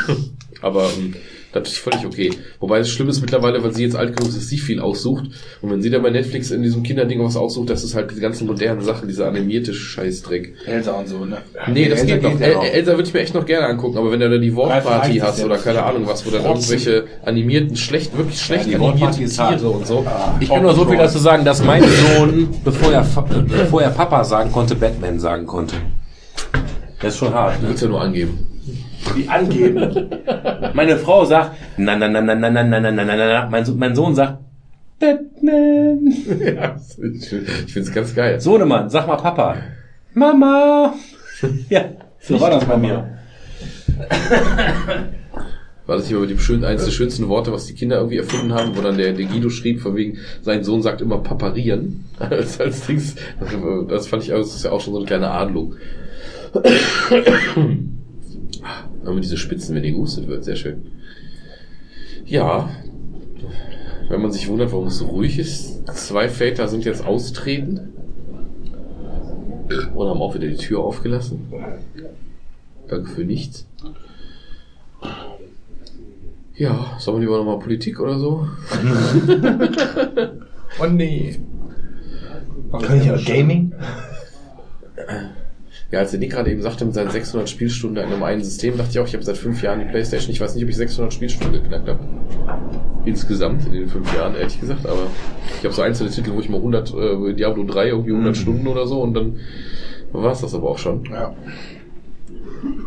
Aber 0.62 0.90
ähm, 0.96 1.14
das 1.60 1.72
ist 1.72 1.78
völlig 1.78 2.04
okay. 2.06 2.30
Wobei 2.60 2.78
es 2.78 2.88
schlimm 2.90 3.08
ist 3.08 3.20
mittlerweile, 3.20 3.62
weil 3.62 3.72
sie 3.74 3.82
jetzt 3.84 3.96
alt 3.96 4.16
genug 4.16 4.28
ist, 4.30 4.36
dass 4.36 4.48
sie 4.48 4.58
viel 4.58 4.80
aussucht. 4.80 5.24
Und 5.62 5.70
wenn 5.70 5.82
sie 5.82 5.90
dann 5.90 6.02
bei 6.02 6.10
Netflix 6.10 6.50
in 6.50 6.62
diesem 6.62 6.82
Kinderding 6.82 7.22
was 7.24 7.36
aussucht, 7.36 7.70
das 7.70 7.84
ist 7.84 7.94
halt 7.94 8.10
diese 8.10 8.20
ganzen 8.20 8.46
modernen 8.46 8.80
Sachen, 8.82 9.08
diese 9.08 9.26
animierte 9.26 9.74
Scheißdreck. 9.74 10.54
Elsa 10.66 10.92
und 10.92 11.08
so, 11.08 11.24
ne? 11.24 11.38
Nee, 11.72 11.88
das 11.88 12.00
Elsa 12.02 12.14
geht 12.16 12.22
noch. 12.22 12.40
ja 12.40 12.46
El. 12.62 12.68
Elsa 12.72 12.92
würde 12.92 13.04
ich 13.08 13.14
mir 13.14 13.20
echt 13.20 13.34
noch 13.34 13.46
gerne 13.46 13.66
angucken, 13.66 13.98
aber 13.98 14.10
wenn 14.12 14.20
du 14.20 14.28
da 14.30 14.38
die 14.38 14.54
Wortparty 14.54 15.18
hast 15.18 15.44
oder 15.44 15.56
ja 15.56 15.60
keine 15.62 15.82
Ahnung 15.82 16.06
was, 16.06 16.24
wo 16.26 16.30
dann 16.30 16.44
irgendwelche 16.44 17.04
animierten, 17.24 17.76
schlecht, 17.76 18.16
wirklich 18.16 18.40
schlecht 18.40 18.66
die 18.66 18.76
animierte. 18.76 19.24
Tiere 19.24 19.68
und 19.68 19.86
so. 19.86 20.04
Ich 20.40 20.48
kann 20.48 20.62
nur 20.62 20.74
so 20.74 20.84
viel 20.84 20.98
dazu 20.98 21.18
sagen, 21.18 21.44
dass 21.44 21.62
mein 21.64 21.82
Sohn, 22.16 22.48
bevor 22.64 22.92
er, 22.92 23.06
bevor 23.48 23.82
er 23.82 23.90
Papa 23.90 24.24
sagen 24.24 24.52
konnte, 24.52 24.74
Batman 24.74 25.18
sagen 25.18 25.46
konnte. 25.46 25.76
Das 27.00 27.12
ist 27.14 27.18
schon 27.18 27.32
hart. 27.34 27.58
Du 27.58 27.62
Ne? 27.62 27.68
willst 27.70 27.82
ja 27.82 27.88
nur 27.88 28.00
angeben. 28.00 28.38
Wie 29.14 29.28
angeben. 29.28 30.10
Meine 30.74 30.96
Frau 30.96 31.24
sagt, 31.24 31.52
na, 31.76 31.96
na, 31.96 32.08
na, 32.08 32.20
na, 32.20 32.34
na, 32.34 32.50
na, 32.50 32.62
na, 32.62 32.80
na, 32.80 32.90
na, 32.90 33.04
na, 33.04 33.16
na. 33.16 33.48
Mein, 33.50 33.64
So- 33.64 33.74
mein 33.74 33.94
Sohn 33.94 34.14
sagt, 34.14 34.38
Batman. 34.98 35.98
ja, 36.40 36.76
ich 37.12 37.28
finde 37.72 37.88
es 37.88 37.92
ganz 37.92 38.14
geil. 38.14 38.40
Sohnemann, 38.40 38.88
sag 38.90 39.06
mal 39.06 39.16
Papa. 39.16 39.56
Mama. 40.14 40.94
Ja, 41.68 41.84
So 42.20 42.40
war 42.40 42.50
das 42.50 42.64
bei 42.64 42.76
mir. 42.78 43.10
War 45.86 45.96
das 45.96 46.06
nicht 46.06 46.12
immer 46.16 46.26
die 46.26 46.38
schön, 46.38 46.64
eines 46.64 46.84
der 46.84 46.90
schönsten 46.90 47.28
Worte, 47.28 47.52
was 47.52 47.66
die 47.66 47.74
Kinder 47.74 47.96
irgendwie 47.98 48.16
erfunden 48.16 48.52
haben, 48.54 48.74
wo 48.76 48.80
dann 48.80 48.96
der, 48.96 49.12
der 49.12 49.26
Guido 49.26 49.50
schrieb, 49.50 49.80
von 49.80 49.94
wegen, 49.94 50.18
sein 50.42 50.64
Sohn 50.64 50.82
sagt 50.82 51.00
immer 51.00 51.18
paparieren. 51.18 52.04
als, 52.18 52.58
als 52.60 52.86
Dings. 52.86 53.14
Das, 53.38 53.50
das 53.88 54.06
fand 54.08 54.22
ich, 54.24 54.32
auch- 54.32 54.38
das 54.38 54.54
ist 54.56 54.64
ja 54.64 54.72
auch 54.72 54.80
schon 54.80 54.94
so 54.94 54.98
eine 55.00 55.06
kleine 55.06 55.30
Adelung. 55.30 55.74
Aber 59.06 59.20
diese 59.20 59.36
Spitzen, 59.36 59.74
wenn 59.74 59.82
die 59.82 59.92
gehustet 59.92 60.26
wird, 60.26 60.44
sehr 60.44 60.56
schön. 60.56 60.82
Ja. 62.24 62.68
Wenn 64.08 64.20
man 64.22 64.32
sich 64.32 64.48
wundert, 64.48 64.72
warum 64.72 64.88
es 64.88 64.98
so 64.98 65.06
ruhig 65.06 65.38
ist. 65.38 65.86
Zwei 65.94 66.28
Väter 66.28 66.68
sind 66.68 66.84
jetzt 66.84 67.04
austreten. 67.04 67.92
Und 69.94 70.08
haben 70.08 70.22
auch 70.22 70.34
wieder 70.34 70.46
die 70.46 70.56
Tür 70.56 70.80
aufgelassen. 70.80 71.52
Danke 72.88 73.10
für 73.10 73.24
nichts. 73.24 73.66
Ja, 76.54 76.96
sollen 76.98 77.18
wir 77.18 77.26
lieber 77.26 77.38
nochmal 77.38 77.58
Politik 77.58 78.00
oder 78.00 78.18
so? 78.18 78.48
Oh 80.78 80.86
nee. 80.86 81.38
Kann 82.70 83.00
ich 83.00 83.10
auch 83.10 83.24
Gaming? 83.24 83.72
Ja, 85.96 86.02
als 86.02 86.10
der 86.10 86.20
Nick 86.20 86.32
gerade 86.32 86.50
eben 86.50 86.60
sagte, 86.60 86.84
mit 86.84 86.92
seinen 86.92 87.10
600 87.10 87.48
Spielstunden 87.48 88.04
in 88.04 88.12
einem 88.12 88.22
einen 88.22 88.44
System, 88.44 88.76
dachte 88.76 88.90
ich 88.90 88.98
auch, 88.98 89.06
ich 89.06 89.14
habe 89.14 89.24
seit 89.24 89.38
fünf 89.38 89.62
Jahren 89.62 89.78
die 89.78 89.86
Playstation. 89.86 90.30
Ich 90.30 90.42
weiß 90.42 90.54
nicht, 90.54 90.62
ob 90.62 90.68
ich 90.68 90.76
600 90.76 91.10
Spielstunden 91.10 91.62
geknackt 91.62 91.88
habe. 91.88 92.00
Insgesamt 93.06 93.64
in 93.64 93.72
den 93.72 93.88
fünf 93.88 94.14
Jahren, 94.14 94.34
ehrlich 94.34 94.60
gesagt. 94.60 94.84
Aber 94.84 95.06
ich 95.58 95.64
habe 95.64 95.72
so 95.72 95.80
einzelne 95.80 96.10
Titel, 96.10 96.32
wo 96.34 96.40
ich 96.40 96.50
mal 96.50 96.58
100, 96.58 96.92
äh, 96.92 97.32
Diablo 97.32 97.64
3 97.64 97.88
irgendwie 97.88 98.10
100 98.10 98.36
Stunden 98.36 98.66
oder 98.66 98.86
so 98.86 99.00
und 99.00 99.14
dann 99.14 99.36
war 100.12 100.32
es 100.32 100.42
das 100.42 100.54
aber 100.54 100.68
auch 100.68 100.76
schon. 100.76 101.02
Ja. 101.10 101.34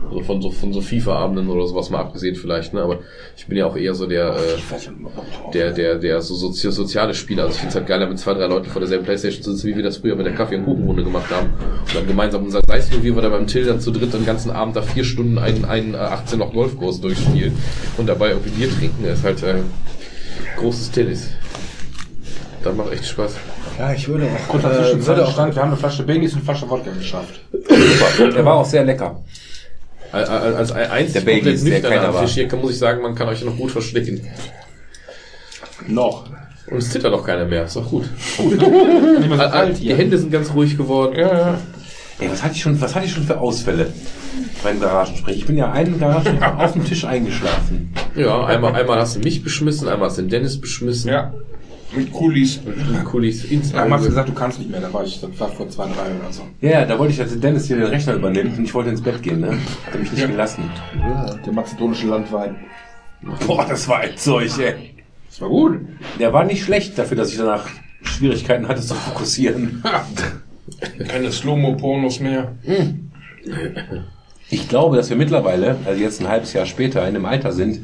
Also 0.09 0.23
von 0.23 0.41
so, 0.41 0.51
von 0.51 0.73
so 0.73 0.81
FIFA-Abenden 0.81 1.49
oder 1.49 1.67
sowas 1.67 1.89
mal 1.89 1.99
abgesehen 1.99 2.35
vielleicht, 2.35 2.73
ne? 2.73 2.81
Aber 2.81 2.99
ich 3.37 3.45
bin 3.45 3.57
ja 3.57 3.65
auch 3.65 3.75
eher 3.75 3.93
so 3.93 4.07
der, 4.07 4.35
äh, 4.35 5.51
der, 5.53 5.71
der, 5.71 5.95
der 5.95 6.21
so 6.21 6.35
sozi 6.35 6.71
soziale 6.71 7.13
Spieler. 7.13 7.43
Also 7.43 7.53
ich 7.53 7.59
finde 7.59 7.69
es 7.69 7.75
halt 7.75 7.87
geiler, 7.87 8.07
mit 8.07 8.19
zwei, 8.19 8.33
drei 8.33 8.47
Leuten 8.47 8.69
vor 8.69 8.79
derselben 8.79 9.05
Playstation 9.05 9.43
zu 9.43 9.53
sitzen, 9.53 9.67
wie 9.67 9.75
wir 9.75 9.83
das 9.83 9.97
früher 9.97 10.15
mit 10.15 10.25
der 10.25 10.33
Kaffee- 10.33 10.57
und 10.57 10.65
Kuchenrunde 10.65 11.03
gemacht 11.03 11.29
haben. 11.29 11.49
Und 11.87 11.95
dann 11.95 12.07
gemeinsam 12.07 12.43
unser, 12.43 12.61
sei 12.67 12.77
es 12.77 12.91
nur 12.91 13.03
wie 13.03 13.13
wir 13.13 13.21
da 13.21 13.29
beim 13.29 13.47
Till 13.47 13.65
dann 13.65 13.79
zu 13.79 13.91
dritt 13.91 14.13
den 14.13 14.25
ganzen 14.25 14.51
Abend 14.51 14.75
da 14.75 14.81
vier 14.81 15.03
Stunden 15.03 15.37
einen, 15.37 15.65
einen 15.65 15.93
äh, 15.93 15.97
18 15.97 16.39
noch 16.39 16.53
Golfkurs 16.53 17.01
durchspielen 17.01 17.55
und 17.97 18.07
dabei 18.07 18.29
irgendwie 18.29 18.49
Bier 18.49 18.69
trinken. 18.69 19.03
Das 19.03 19.19
ist 19.19 19.25
halt 19.25 19.43
äh, 19.43 19.55
großes 20.57 20.91
Tennis. 20.91 21.29
Das 22.63 22.75
macht 22.75 22.91
echt 22.91 23.05
Spaß. 23.05 23.35
Ja, 23.77 23.93
ich 23.93 24.07
würde 24.07 24.25
auch. 24.25 24.47
Kurzer 24.49 24.93
äh, 24.93 25.05
würde 25.07 25.25
auch 25.25 25.31
stand, 25.31 25.55
wir 25.55 25.61
haben 25.61 25.69
eine 25.69 25.77
Flasche 25.77 26.03
Baileys 26.03 26.33
und 26.33 26.39
eine 26.39 26.45
Flasche 26.45 26.69
Wodka 26.69 26.91
geschafft. 26.91 27.39
Der 28.19 28.43
war 28.43 28.55
auch 28.55 28.65
sehr 28.65 28.83
lecker. 28.83 29.23
Als, 30.11 30.29
als 30.29 30.71
ein 30.71 30.89
einzig 30.89 31.13
Der 31.13 31.19
Baby 31.21 31.33
komplett 31.35 31.55
ist, 31.55 31.65
der 31.65 31.73
nüchterner 31.73 31.95
keiner 31.97 32.13
war. 32.13 32.25
Tisch 32.25 32.33
hier 32.33 32.47
kann, 32.47 32.61
muss 32.61 32.71
ich 32.71 32.79
sagen, 32.79 33.01
man 33.01 33.15
kann 33.15 33.27
euch 33.27 33.43
noch 33.43 33.55
gut 33.55 33.71
verstehen. 33.71 34.21
Noch. 35.87 36.29
Und 36.67 36.77
es 36.77 36.89
zittert 36.91 37.13
auch 37.13 37.25
keiner 37.25 37.45
mehr. 37.45 37.65
Ist 37.65 37.75
doch 37.75 37.89
gut. 37.89 38.05
Kalt 39.37 39.79
Die. 39.79 39.93
Hände 39.93 40.17
sind 40.17 40.31
ganz 40.31 40.53
ruhig 40.53 40.77
geworden. 40.77 41.15
Ey, 41.15 42.29
was 42.29 42.43
hatte 42.43 42.53
ich 42.55 42.61
schon, 42.61 42.79
was 42.81 42.95
hatte 42.95 43.05
ich 43.05 43.13
schon 43.13 43.23
für 43.23 43.39
Ausfälle 43.39 43.93
beim 44.61 44.79
Garagensprech? 44.79 45.37
Ich 45.37 45.45
bin 45.45 45.57
ja 45.57 45.71
einen 45.71 45.99
Garagensprech 45.99 46.41
auf 46.57 46.73
dem 46.73 46.85
Tisch 46.85 47.05
eingeschlafen. 47.05 47.93
Ja, 48.15 48.45
einmal, 48.45 48.75
einmal 48.75 48.99
hast 48.99 49.15
du 49.15 49.19
mich 49.19 49.43
beschmissen, 49.43 49.87
einmal 49.87 50.09
hast 50.09 50.17
du 50.17 50.23
den 50.23 50.29
Dennis 50.29 50.59
beschmissen. 50.59 51.09
Ja. 51.09 51.33
Mit 51.95 52.11
Kulis. 52.11 52.57
Und 52.57 53.03
Kulis 53.05 53.45
ins 53.45 53.73
Einmal 53.73 53.97
hast 53.97 54.05
du 54.05 54.09
gesagt, 54.09 54.29
du 54.29 54.33
kannst 54.33 54.59
nicht 54.59 54.69
mehr, 54.69 54.79
da 54.79 54.93
war 54.93 55.03
ich, 55.03 55.21
war 55.39 55.49
vor 55.49 55.69
zwei, 55.69 55.85
drei 55.85 56.15
oder 56.19 56.31
so. 56.31 56.43
Ja, 56.61 56.69
ja, 56.69 56.85
da 56.85 56.99
wollte 56.99 57.13
ich, 57.13 57.19
dass 57.19 57.39
Dennis 57.39 57.65
hier 57.65 57.77
den 57.77 57.87
Rechner 57.87 58.13
übernimmt 58.13 58.57
und 58.57 58.63
ich 58.63 58.73
wollte 58.73 58.91
ins 58.91 59.01
Bett 59.01 59.23
gehen, 59.23 59.39
ne? 59.39 59.57
Hat 59.85 59.93
er 59.93 59.99
mich 59.99 60.11
nicht 60.11 60.27
gelassen. 60.27 60.69
Der 61.45 61.53
mazedonische 61.53 62.07
Landwein. 62.07 62.57
Boah, 63.45 63.65
das 63.67 63.87
war 63.87 63.99
ein 63.99 64.15
Zeug, 64.15 64.51
ey. 64.59 64.95
Das 65.29 65.41
war 65.41 65.49
gut. 65.49 65.79
Der 66.19 66.31
war 66.31 66.43
nicht 66.43 66.63
schlecht 66.63 66.97
dafür, 66.97 67.17
dass 67.17 67.31
ich 67.31 67.37
danach 67.37 67.67
Schwierigkeiten 68.03 68.67
hatte 68.67 68.81
zu 68.81 68.93
fokussieren. 68.93 69.83
Keine 71.07 71.31
Slow-Mo-Pornos 71.31 72.19
mehr. 72.19 72.53
Ich 74.49 74.69
glaube, 74.69 74.97
dass 74.97 75.09
wir 75.09 75.17
mittlerweile, 75.17 75.77
also 75.85 76.01
jetzt 76.01 76.21
ein 76.21 76.27
halbes 76.27 76.53
Jahr 76.53 76.65
später, 76.65 77.01
in 77.01 77.15
einem 77.15 77.25
Alter 77.25 77.51
sind, 77.51 77.79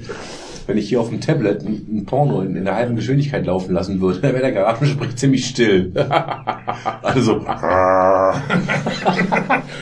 wenn 0.68 0.78
ich 0.78 0.90
hier 0.90 1.00
auf 1.00 1.10
dem 1.10 1.22
Tablet 1.22 1.66
ein, 1.66 1.86
ein 1.90 2.06
Porno 2.06 2.42
in, 2.42 2.56
in 2.56 2.66
der 2.66 2.76
halben 2.76 2.96
Geschwindigkeit 2.96 3.46
laufen 3.46 3.74
lassen 3.74 4.02
würde, 4.02 4.20
dann 4.22 4.34
wäre 4.34 4.42
der 4.42 4.52
Garagensprech 4.52 5.16
ziemlich 5.16 5.46
still. 5.46 5.92
also, 7.02 7.46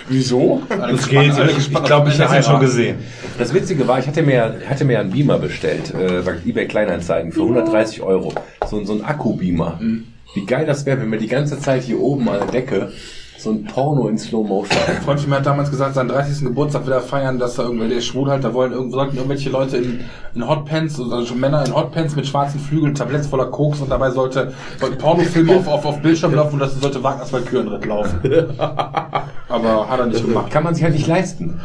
Wieso? 0.10 0.62
Das 0.70 1.08
geht. 1.08 1.34
Ich 1.58 1.74
glaube, 1.84 2.10
ich 2.10 2.20
habe 2.20 2.36
ihn 2.36 2.44
schon 2.44 2.60
gesehen. 2.60 2.98
Das 3.38 3.54
Witzige 3.54 3.88
war, 3.88 4.00
ich 4.00 4.08
hatte 4.08 4.22
mir, 4.22 4.60
hatte 4.68 4.86
mir 4.86 5.00
einen 5.00 5.12
Beamer 5.12 5.40
bestellt, 5.40 5.94
äh, 5.94 6.22
bei 6.22 6.36
eBay 6.46 6.68
Kleinanzeigen, 6.68 7.32
für 7.32 7.42
130 7.42 8.02
Euro. 8.02 8.34
So, 8.70 8.84
so 8.84 8.94
ein 8.94 9.04
Akku-Beamer. 9.04 9.80
Wie 10.34 10.46
geil 10.46 10.66
das 10.66 10.86
wäre, 10.86 11.02
wenn 11.02 11.12
wir 11.12 11.20
die 11.20 11.28
ganze 11.28 11.60
Zeit 11.60 11.84
hier 11.84 12.00
oben 12.00 12.28
an 12.30 12.40
der 12.40 12.48
Decke 12.48 12.92
so 13.44 13.52
ein 13.52 13.66
Porno 13.66 14.08
in 14.08 14.18
Slow 14.18 14.48
Motion 14.48 14.78
Ein 14.88 15.02
Freund 15.06 15.20
von 15.20 15.30
mir 15.30 15.36
hat 15.38 15.46
damals 15.46 15.70
gesagt, 15.70 15.96
seinen 15.96 16.08
30. 16.08 16.46
Geburtstag 16.46 16.86
will 16.86 16.94
er 16.94 17.02
feiern, 17.02 17.40
dass 17.40 17.56
da 17.56 17.64
irgendwelche, 17.64 17.90
der 17.90 17.98
ist 18.00 18.06
schwul 18.06 18.30
halt, 18.30 18.44
da 18.44 18.54
wollen 18.54 18.72
irgendwo 18.72 18.96
sollten 18.96 19.18
irgendwelche 19.18 19.50
Leute 19.50 19.78
in, 19.78 20.00
in 20.34 20.48
Hotpants, 20.48 21.00
also 21.00 21.36
Männer 21.36 21.66
in 21.66 21.76
Hotpants 21.76 22.16
mit 22.16 22.26
schwarzen 22.26 22.60
Flügeln, 22.60 22.96
Tabletts 22.96 23.28
voller 23.28 23.48
Koks 23.48 23.82
und 23.82 23.92
dabei 23.92 24.12
sollte, 24.12 24.54
sollten 24.80 24.98
Pornofilme 24.98 25.58
auf, 25.58 25.68
auf, 25.68 25.86
auf 25.86 26.02
Bildschirm 26.02 26.34
laufen 26.34 26.54
und 26.54 26.60
das 26.60 26.80
sollte 26.80 27.04
Wagners 27.04 27.34
Valkyrenritt 27.34 27.86
laufen. 27.86 28.20
Aber 29.50 29.90
hat 29.90 30.00
er 30.00 30.06
nicht 30.06 30.26
gemacht. 30.26 30.50
Kann 30.50 30.64
man 30.64 30.74
sich 30.74 30.84
halt 30.84 30.94
nicht 30.94 31.08
leisten. 31.08 31.60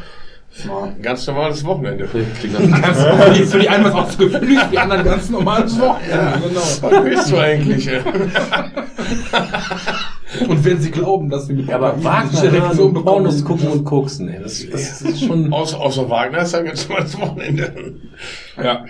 Ganz 1.00 1.26
normales 1.26 1.64
Wochenende. 1.64 2.08
Ganz 2.82 2.98
normal. 2.98 3.34
Für 3.34 3.58
die 3.60 3.68
einen 3.68 3.84
was 3.84 4.18
Gefühl, 4.18 4.30
für 4.30 4.68
die 4.70 4.78
anderen 4.78 5.04
ganz 5.04 5.30
normales 5.30 5.78
Wochenende. 5.78 6.48
Genau. 6.48 6.60
Was 6.60 7.04
willst 7.04 7.30
du 7.30 7.38
eigentlich? 7.38 7.88
Und 10.48 10.64
wenn 10.64 10.80
sie 10.80 10.90
glauben, 10.90 11.30
dass 11.30 11.46
sie 11.46 11.54
mit 11.54 11.70
Aber 11.70 11.92
Kokain 11.92 12.04
Wagner 12.04 12.70
und 12.82 12.94
bekommen, 12.94 13.04
Pornos 13.04 13.44
gucken 13.44 13.68
und 13.68 13.84
koksen, 13.84 14.28
ey. 14.28 14.40
Das, 14.42 14.64
das 14.70 15.02
ist 15.02 15.24
schon... 15.24 15.52
Außer, 15.52 15.80
außer 15.80 16.08
Wagner 16.10 16.42
ist 16.42 16.54
ein 16.54 16.66
ganz 16.66 16.88
normales 16.88 17.18
Wochenende. 17.18 17.94
Ja. 18.56 18.84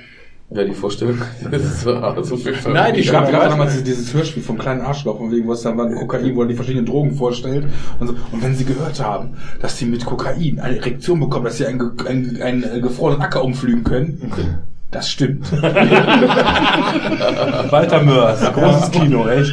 Ja, 0.50 0.65
die 0.65 0.73
Vorstellung. 0.73 1.18
Das 1.50 1.62
ist 1.62 1.81
so, 1.83 1.92
also 1.94 2.34
jeden 2.36 2.55
Fall- 2.57 2.73
Nein, 2.73 2.94
die 2.94 3.00
Ich 3.00 3.07
Ja, 3.07 3.20
gerade 3.20 3.44
was? 3.44 3.50
damals 3.50 3.84
dieses- 3.84 4.15
Hörspiel 4.15 4.42
vom 4.42 4.57
kleinen 4.58 4.81
Arschloch, 4.81 5.18
von 5.18 5.31
wegen, 5.31 5.47
wo 5.47 5.52
es 5.52 5.60
dann 5.62 5.76
war 5.76 5.89
Kokain, 5.91 6.34
wo 6.34 6.42
er 6.42 6.49
die 6.49 6.55
verschiedenen 6.55 6.86
Drogen 6.86 7.12
vorstellt. 7.15 7.67
Und, 8.00 8.07
so. 8.08 8.15
und 8.33 8.42
wenn 8.42 8.55
sie 8.57 8.65
gehört 8.65 8.99
haben, 9.05 9.36
dass 9.60 9.76
sie 9.76 9.84
mit 9.84 10.05
Kokain 10.07 10.58
eine 10.58 10.78
Erektion 10.78 11.20
bekommen, 11.20 11.44
dass 11.44 11.58
sie 11.58 11.67
einen, 11.67 11.92
einen, 12.07 12.41
einen 12.42 12.62
äh, 12.65 12.81
gefrorenen 12.81 13.20
Acker 13.20 13.44
umflügen 13.44 13.84
können, 13.84 14.33
das 14.91 15.10
stimmt. 15.10 15.52
Walter 17.70 18.02
Mörs, 18.02 18.41
großes 18.52 18.91
Kino, 18.91 19.28
echt. 19.28 19.52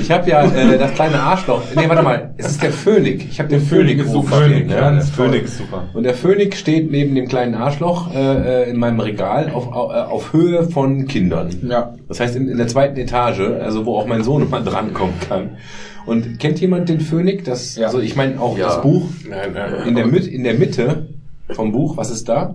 Ich 0.00 0.10
habe 0.10 0.30
ja 0.30 0.44
äh, 0.44 0.78
das 0.78 0.94
kleine 0.94 1.18
Arschloch. 1.20 1.62
Nee, 1.74 1.88
warte 1.88 2.02
mal. 2.02 2.32
Es 2.36 2.52
ist 2.52 2.62
der 2.62 2.70
Phönik. 2.72 3.26
Ich 3.30 3.40
habe 3.40 3.48
den 3.48 3.60
Phönik 3.60 3.98
ist 3.98 4.08
hochgestellt, 4.14 4.52
Phönik, 4.52 4.68
ne? 4.68 4.74
ja. 4.76 4.90
Das 4.92 5.10
Phoenix, 5.10 5.58
super. 5.58 5.88
Und 5.92 6.04
der 6.04 6.14
Phönik 6.14 6.54
steht 6.56 6.90
neben 6.90 7.14
dem 7.16 7.26
kleinen 7.26 7.54
Arschloch 7.56 8.14
äh, 8.14 8.62
äh, 8.64 8.70
in 8.70 8.76
meinem 8.78 9.00
Regal 9.00 9.50
auf, 9.52 9.66
auf, 9.72 9.92
äh, 9.92 9.96
auf 9.98 10.32
Höhe 10.32 10.64
von 10.70 11.06
Kindern. 11.08 11.50
Ja. 11.68 11.94
Das 12.08 12.20
heißt 12.20 12.36
in, 12.36 12.48
in 12.48 12.58
der 12.58 12.68
zweiten 12.68 12.96
Etage, 12.96 13.40
also 13.40 13.86
wo 13.86 13.98
auch 13.98 14.06
mein 14.06 14.22
Sohn 14.22 14.48
mal 14.50 14.62
drankommen 14.62 15.14
kann. 15.28 15.56
Und 16.06 16.38
kennt 16.38 16.60
jemand 16.60 16.88
den 16.88 17.00
Phönik? 17.00 17.44
Das, 17.44 17.76
Ja. 17.76 17.86
Also 17.88 17.98
ich 18.00 18.14
meine 18.16 18.40
auch 18.40 18.56
Ja. 18.56 18.66
das 18.66 18.82
Buch. 18.82 19.08
Nein, 19.28 19.50
nein. 19.52 19.88
In 19.88 19.94
der, 19.96 20.06
in 20.06 20.44
der 20.44 20.54
Mitte 20.54 21.08
vom 21.50 21.72
Buch, 21.72 21.96
was 21.96 22.10
ist 22.10 22.28
da? 22.28 22.54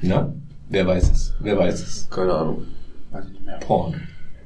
Na? 0.00 0.32
Wer 0.68 0.86
weiß 0.86 1.10
es? 1.10 1.34
Wer 1.40 1.58
weiß 1.58 1.82
es? 1.82 2.10
Keine 2.10 2.32
Ahnung. 2.34 2.62
Weiß 3.10 3.24
ich 3.26 3.32
nicht 3.32 3.46
mehr. 3.46 3.58
Porn. 3.58 3.94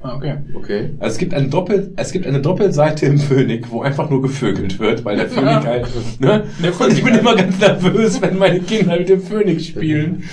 Ah, 0.03 0.15
okay. 0.15 0.37
Okay. 0.55 0.89
Also 0.99 1.13
es 1.13 1.17
gibt 1.19 1.33
eine 1.33 1.47
Doppel, 1.47 1.93
es 1.95 2.11
gibt 2.11 2.25
eine 2.25 2.41
Doppelseite 2.41 3.05
im 3.05 3.19
Phönik, 3.19 3.69
wo 3.69 3.81
einfach 3.81 4.09
nur 4.09 4.21
gevögelt 4.21 4.79
wird, 4.79 5.05
weil 5.05 5.17
der 5.17 5.29
Phönik 5.29 5.45
halt, 5.65 5.87
ne? 6.19 6.43
Und 6.79 6.93
ich 6.93 7.03
bin 7.03 7.15
immer 7.15 7.35
ganz 7.35 7.59
nervös, 7.59 8.19
wenn 8.21 8.37
meine 8.37 8.61
Kinder 8.61 8.97
mit 8.97 9.09
dem 9.09 9.21
Phönik 9.21 9.61
spielen. 9.61 10.23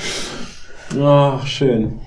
Ach, 0.98 1.46
schön. 1.46 2.00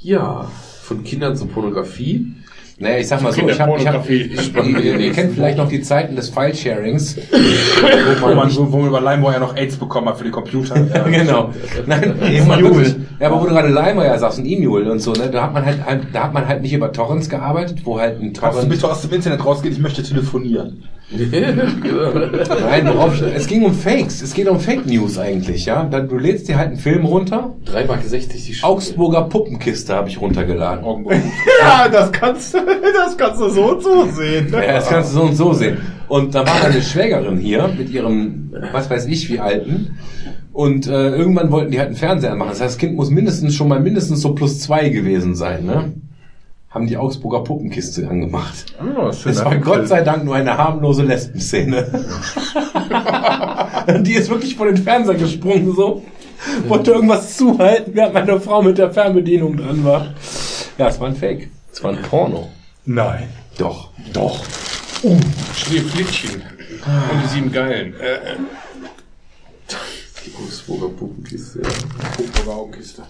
Ja, 0.00 0.50
von 0.82 1.04
Kindern 1.04 1.36
zur 1.36 1.48
Pornografie. 1.48 2.34
Naja, 2.80 2.98
ich 2.98 3.08
sag 3.08 3.22
mal 3.22 3.32
so, 3.32 3.48
ich 3.48 3.60
hab, 3.60 3.76
ich 3.76 3.88
hab, 3.88 4.08
ihr, 4.08 5.00
ihr, 5.00 5.12
kennt 5.12 5.34
vielleicht 5.34 5.58
noch 5.58 5.68
die 5.68 5.82
Zeiten 5.82 6.14
des 6.14 6.28
File-Sharings. 6.28 7.16
Wo 8.20 8.34
man, 8.34 8.54
wo, 8.54 8.72
wo 8.72 8.76
man 8.78 8.86
über 8.86 9.00
LimeWire 9.00 9.40
noch 9.40 9.56
AIDS 9.56 9.76
bekommen 9.76 10.08
hat 10.08 10.18
für 10.18 10.24
die 10.24 10.30
Computer. 10.30 10.76
Genau. 11.08 11.52
Nein, 11.86 12.14
wo 12.40 12.44
man 12.44 12.62
wirklich, 12.62 12.94
ja, 13.18 13.26
aber 13.28 13.40
wo 13.40 13.46
du 13.46 13.50
gerade 13.50 13.68
LimeWire 13.68 14.18
sagst 14.18 14.38
und 14.38 14.46
E-Mule 14.46 14.92
und 14.92 15.00
so, 15.00 15.12
ne, 15.12 15.28
da 15.28 15.42
hat 15.42 15.54
man 15.54 15.64
halt, 15.64 15.84
halt, 15.84 16.06
da 16.12 16.24
hat 16.24 16.34
man 16.34 16.46
halt 16.46 16.62
nicht 16.62 16.72
über 16.72 16.92
Torrents 16.92 17.28
gearbeitet, 17.28 17.80
wo 17.84 17.98
halt 17.98 18.20
ein 18.20 18.32
Torrent, 18.32 18.68
bitte 18.68 18.88
aus 18.88 19.02
dem 19.02 19.12
Internet 19.12 19.44
rausgehen? 19.44 19.74
Ich 19.74 19.80
möchte 19.80 20.02
telefonieren. 20.02 20.84
Nein, 21.10 22.86
worauf, 22.86 23.20
es 23.22 23.46
ging 23.46 23.64
um 23.64 23.72
Fakes, 23.72 24.20
es 24.20 24.34
geht 24.34 24.46
um 24.46 24.60
Fake 24.60 24.84
News 24.86 25.18
eigentlich, 25.18 25.64
ja. 25.64 25.84
Du 25.84 26.18
lädst 26.18 26.48
dir 26.48 26.58
halt 26.58 26.68
einen 26.68 26.78
Film 26.78 27.06
runter, 27.06 27.56
3,60 27.66 27.86
Mark 27.86 28.02
die 28.02 28.54
Stunde. 28.54 28.74
Augsburger 28.74 29.22
Puppenkiste 29.22 29.94
habe 29.94 30.08
ich 30.08 30.20
runtergeladen. 30.20 30.84
Ja, 31.60 31.88
das 31.88 32.12
kannst 32.12 32.54
du, 32.54 32.58
das 32.94 33.16
kannst 33.16 33.40
du 33.40 33.48
so 33.48 33.72
und 33.72 33.82
so 33.82 34.06
sehen. 34.06 34.48
Ja, 34.52 34.74
das 34.74 34.88
kannst 34.88 35.12
du 35.12 35.16
so 35.16 35.22
und 35.22 35.34
so 35.34 35.52
sehen. 35.52 35.78
Und 36.08 36.34
da 36.34 36.46
war 36.46 36.64
eine 36.64 36.82
Schwägerin 36.82 37.38
hier 37.38 37.68
mit 37.76 37.90
ihrem, 37.90 38.52
was 38.72 38.88
weiß 38.88 39.06
ich, 39.06 39.28
wie 39.30 39.40
alten. 39.40 39.98
Und 40.52 40.86
äh, 40.86 41.10
irgendwann 41.10 41.50
wollten 41.50 41.70
die 41.70 41.78
halt 41.78 41.88
einen 41.88 41.96
Fernseher 41.96 42.34
machen. 42.34 42.50
Das 42.50 42.60
heißt, 42.60 42.74
das 42.74 42.78
Kind 42.78 42.94
muss 42.96 43.10
mindestens 43.10 43.54
schon 43.54 43.68
mal 43.68 43.80
mindestens 43.80 44.20
so 44.20 44.34
plus 44.34 44.60
zwei 44.60 44.88
gewesen 44.88 45.34
sein, 45.34 45.64
ne? 45.64 45.92
Haben 46.70 46.86
die 46.86 46.96
Augsburger 46.98 47.44
Puppenkiste 47.44 48.06
angemacht. 48.08 48.66
Oh, 48.78 49.08
Es 49.08 49.42
war 49.44 49.56
Gott 49.56 49.88
sei 49.88 50.02
Dank 50.02 50.24
nur 50.24 50.34
eine 50.34 50.56
harmlose 50.58 51.02
Lesbenszene. 51.02 51.86
Die 54.02 54.12
ist 54.14 54.28
wirklich 54.28 54.54
vor 54.54 54.66
den 54.66 54.76
Fernseher 54.76 55.14
gesprungen, 55.14 55.74
so. 55.74 56.02
Wollte 56.66 56.90
irgendwas 56.92 57.36
zuhalten, 57.36 57.92
während 57.94 58.12
meine 58.14 58.38
Frau 58.40 58.60
mit 58.62 58.76
der 58.76 58.92
Fernbedienung 58.92 59.56
dran 59.56 59.82
war. 59.82 60.14
Ja, 60.76 60.88
es 60.88 61.00
war 61.00 61.08
ein 61.08 61.16
Fake. 61.16 61.48
Es 61.72 61.82
war 61.82 61.92
ein 61.92 62.02
Porno. 62.02 62.48
Nein. 62.84 63.28
Doch. 63.56 63.88
Doch. 64.12 64.44
Schneeflittchen. 65.54 66.42
Und 66.42 67.22
die 67.24 67.28
sieben 67.28 67.50
Geilen. 67.50 67.94
Äh, 67.98 68.14
äh, 68.14 68.36
Die 70.26 70.34
Augsburger 70.36 70.88
Puppenkiste. 70.94 71.60
Augsburger 71.62 72.58
Augenkiste. 72.58 73.02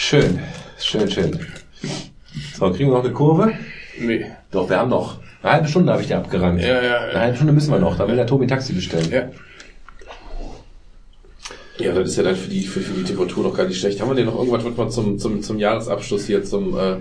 Schön, 0.00 0.38
schön, 0.78 1.10
schön. 1.10 1.36
So, 2.56 2.70
kriegen 2.70 2.88
wir 2.88 2.98
noch 2.98 3.04
eine 3.04 3.12
Kurve? 3.12 3.52
nee. 3.98 4.24
Doch, 4.52 4.70
wir 4.70 4.78
haben 4.78 4.90
noch. 4.90 5.18
Eine 5.42 5.52
halbe 5.54 5.68
Stunde 5.68 5.90
habe 5.92 6.02
ich 6.02 6.06
dir 6.08 6.18
abgerannt. 6.18 6.60
Ja, 6.62 6.80
ja, 6.80 6.98
Eine 7.00 7.12
ja. 7.14 7.18
halbe 7.20 7.34
Stunde 7.36 7.52
müssen 7.52 7.72
wir 7.72 7.80
noch, 7.80 7.98
da 7.98 8.06
will 8.06 8.14
der 8.14 8.26
Tobi 8.28 8.44
ein 8.44 8.48
Taxi 8.48 8.72
bestellen. 8.74 9.10
Ja. 9.10 9.28
Ja, 11.84 11.92
das 11.94 12.10
ist 12.10 12.16
ja 12.16 12.22
dann 12.22 12.36
für 12.36 12.48
die, 12.48 12.62
für, 12.62 12.80
für 12.80 12.92
die 12.94 13.02
Temperatur 13.04 13.42
noch 13.42 13.54
gar 13.56 13.66
nicht 13.66 13.78
schlecht. 13.80 14.00
Haben 14.00 14.10
wir 14.10 14.14
denn 14.14 14.26
noch 14.26 14.36
irgendwas, 14.38 14.64
was 14.64 14.76
wir 14.76 14.88
zum, 14.88 15.18
zum, 15.18 15.42
zum 15.42 15.58
Jahresabschluss 15.58 16.26
hier 16.26 16.44
zum, 16.44 16.76
äh, 16.78 16.96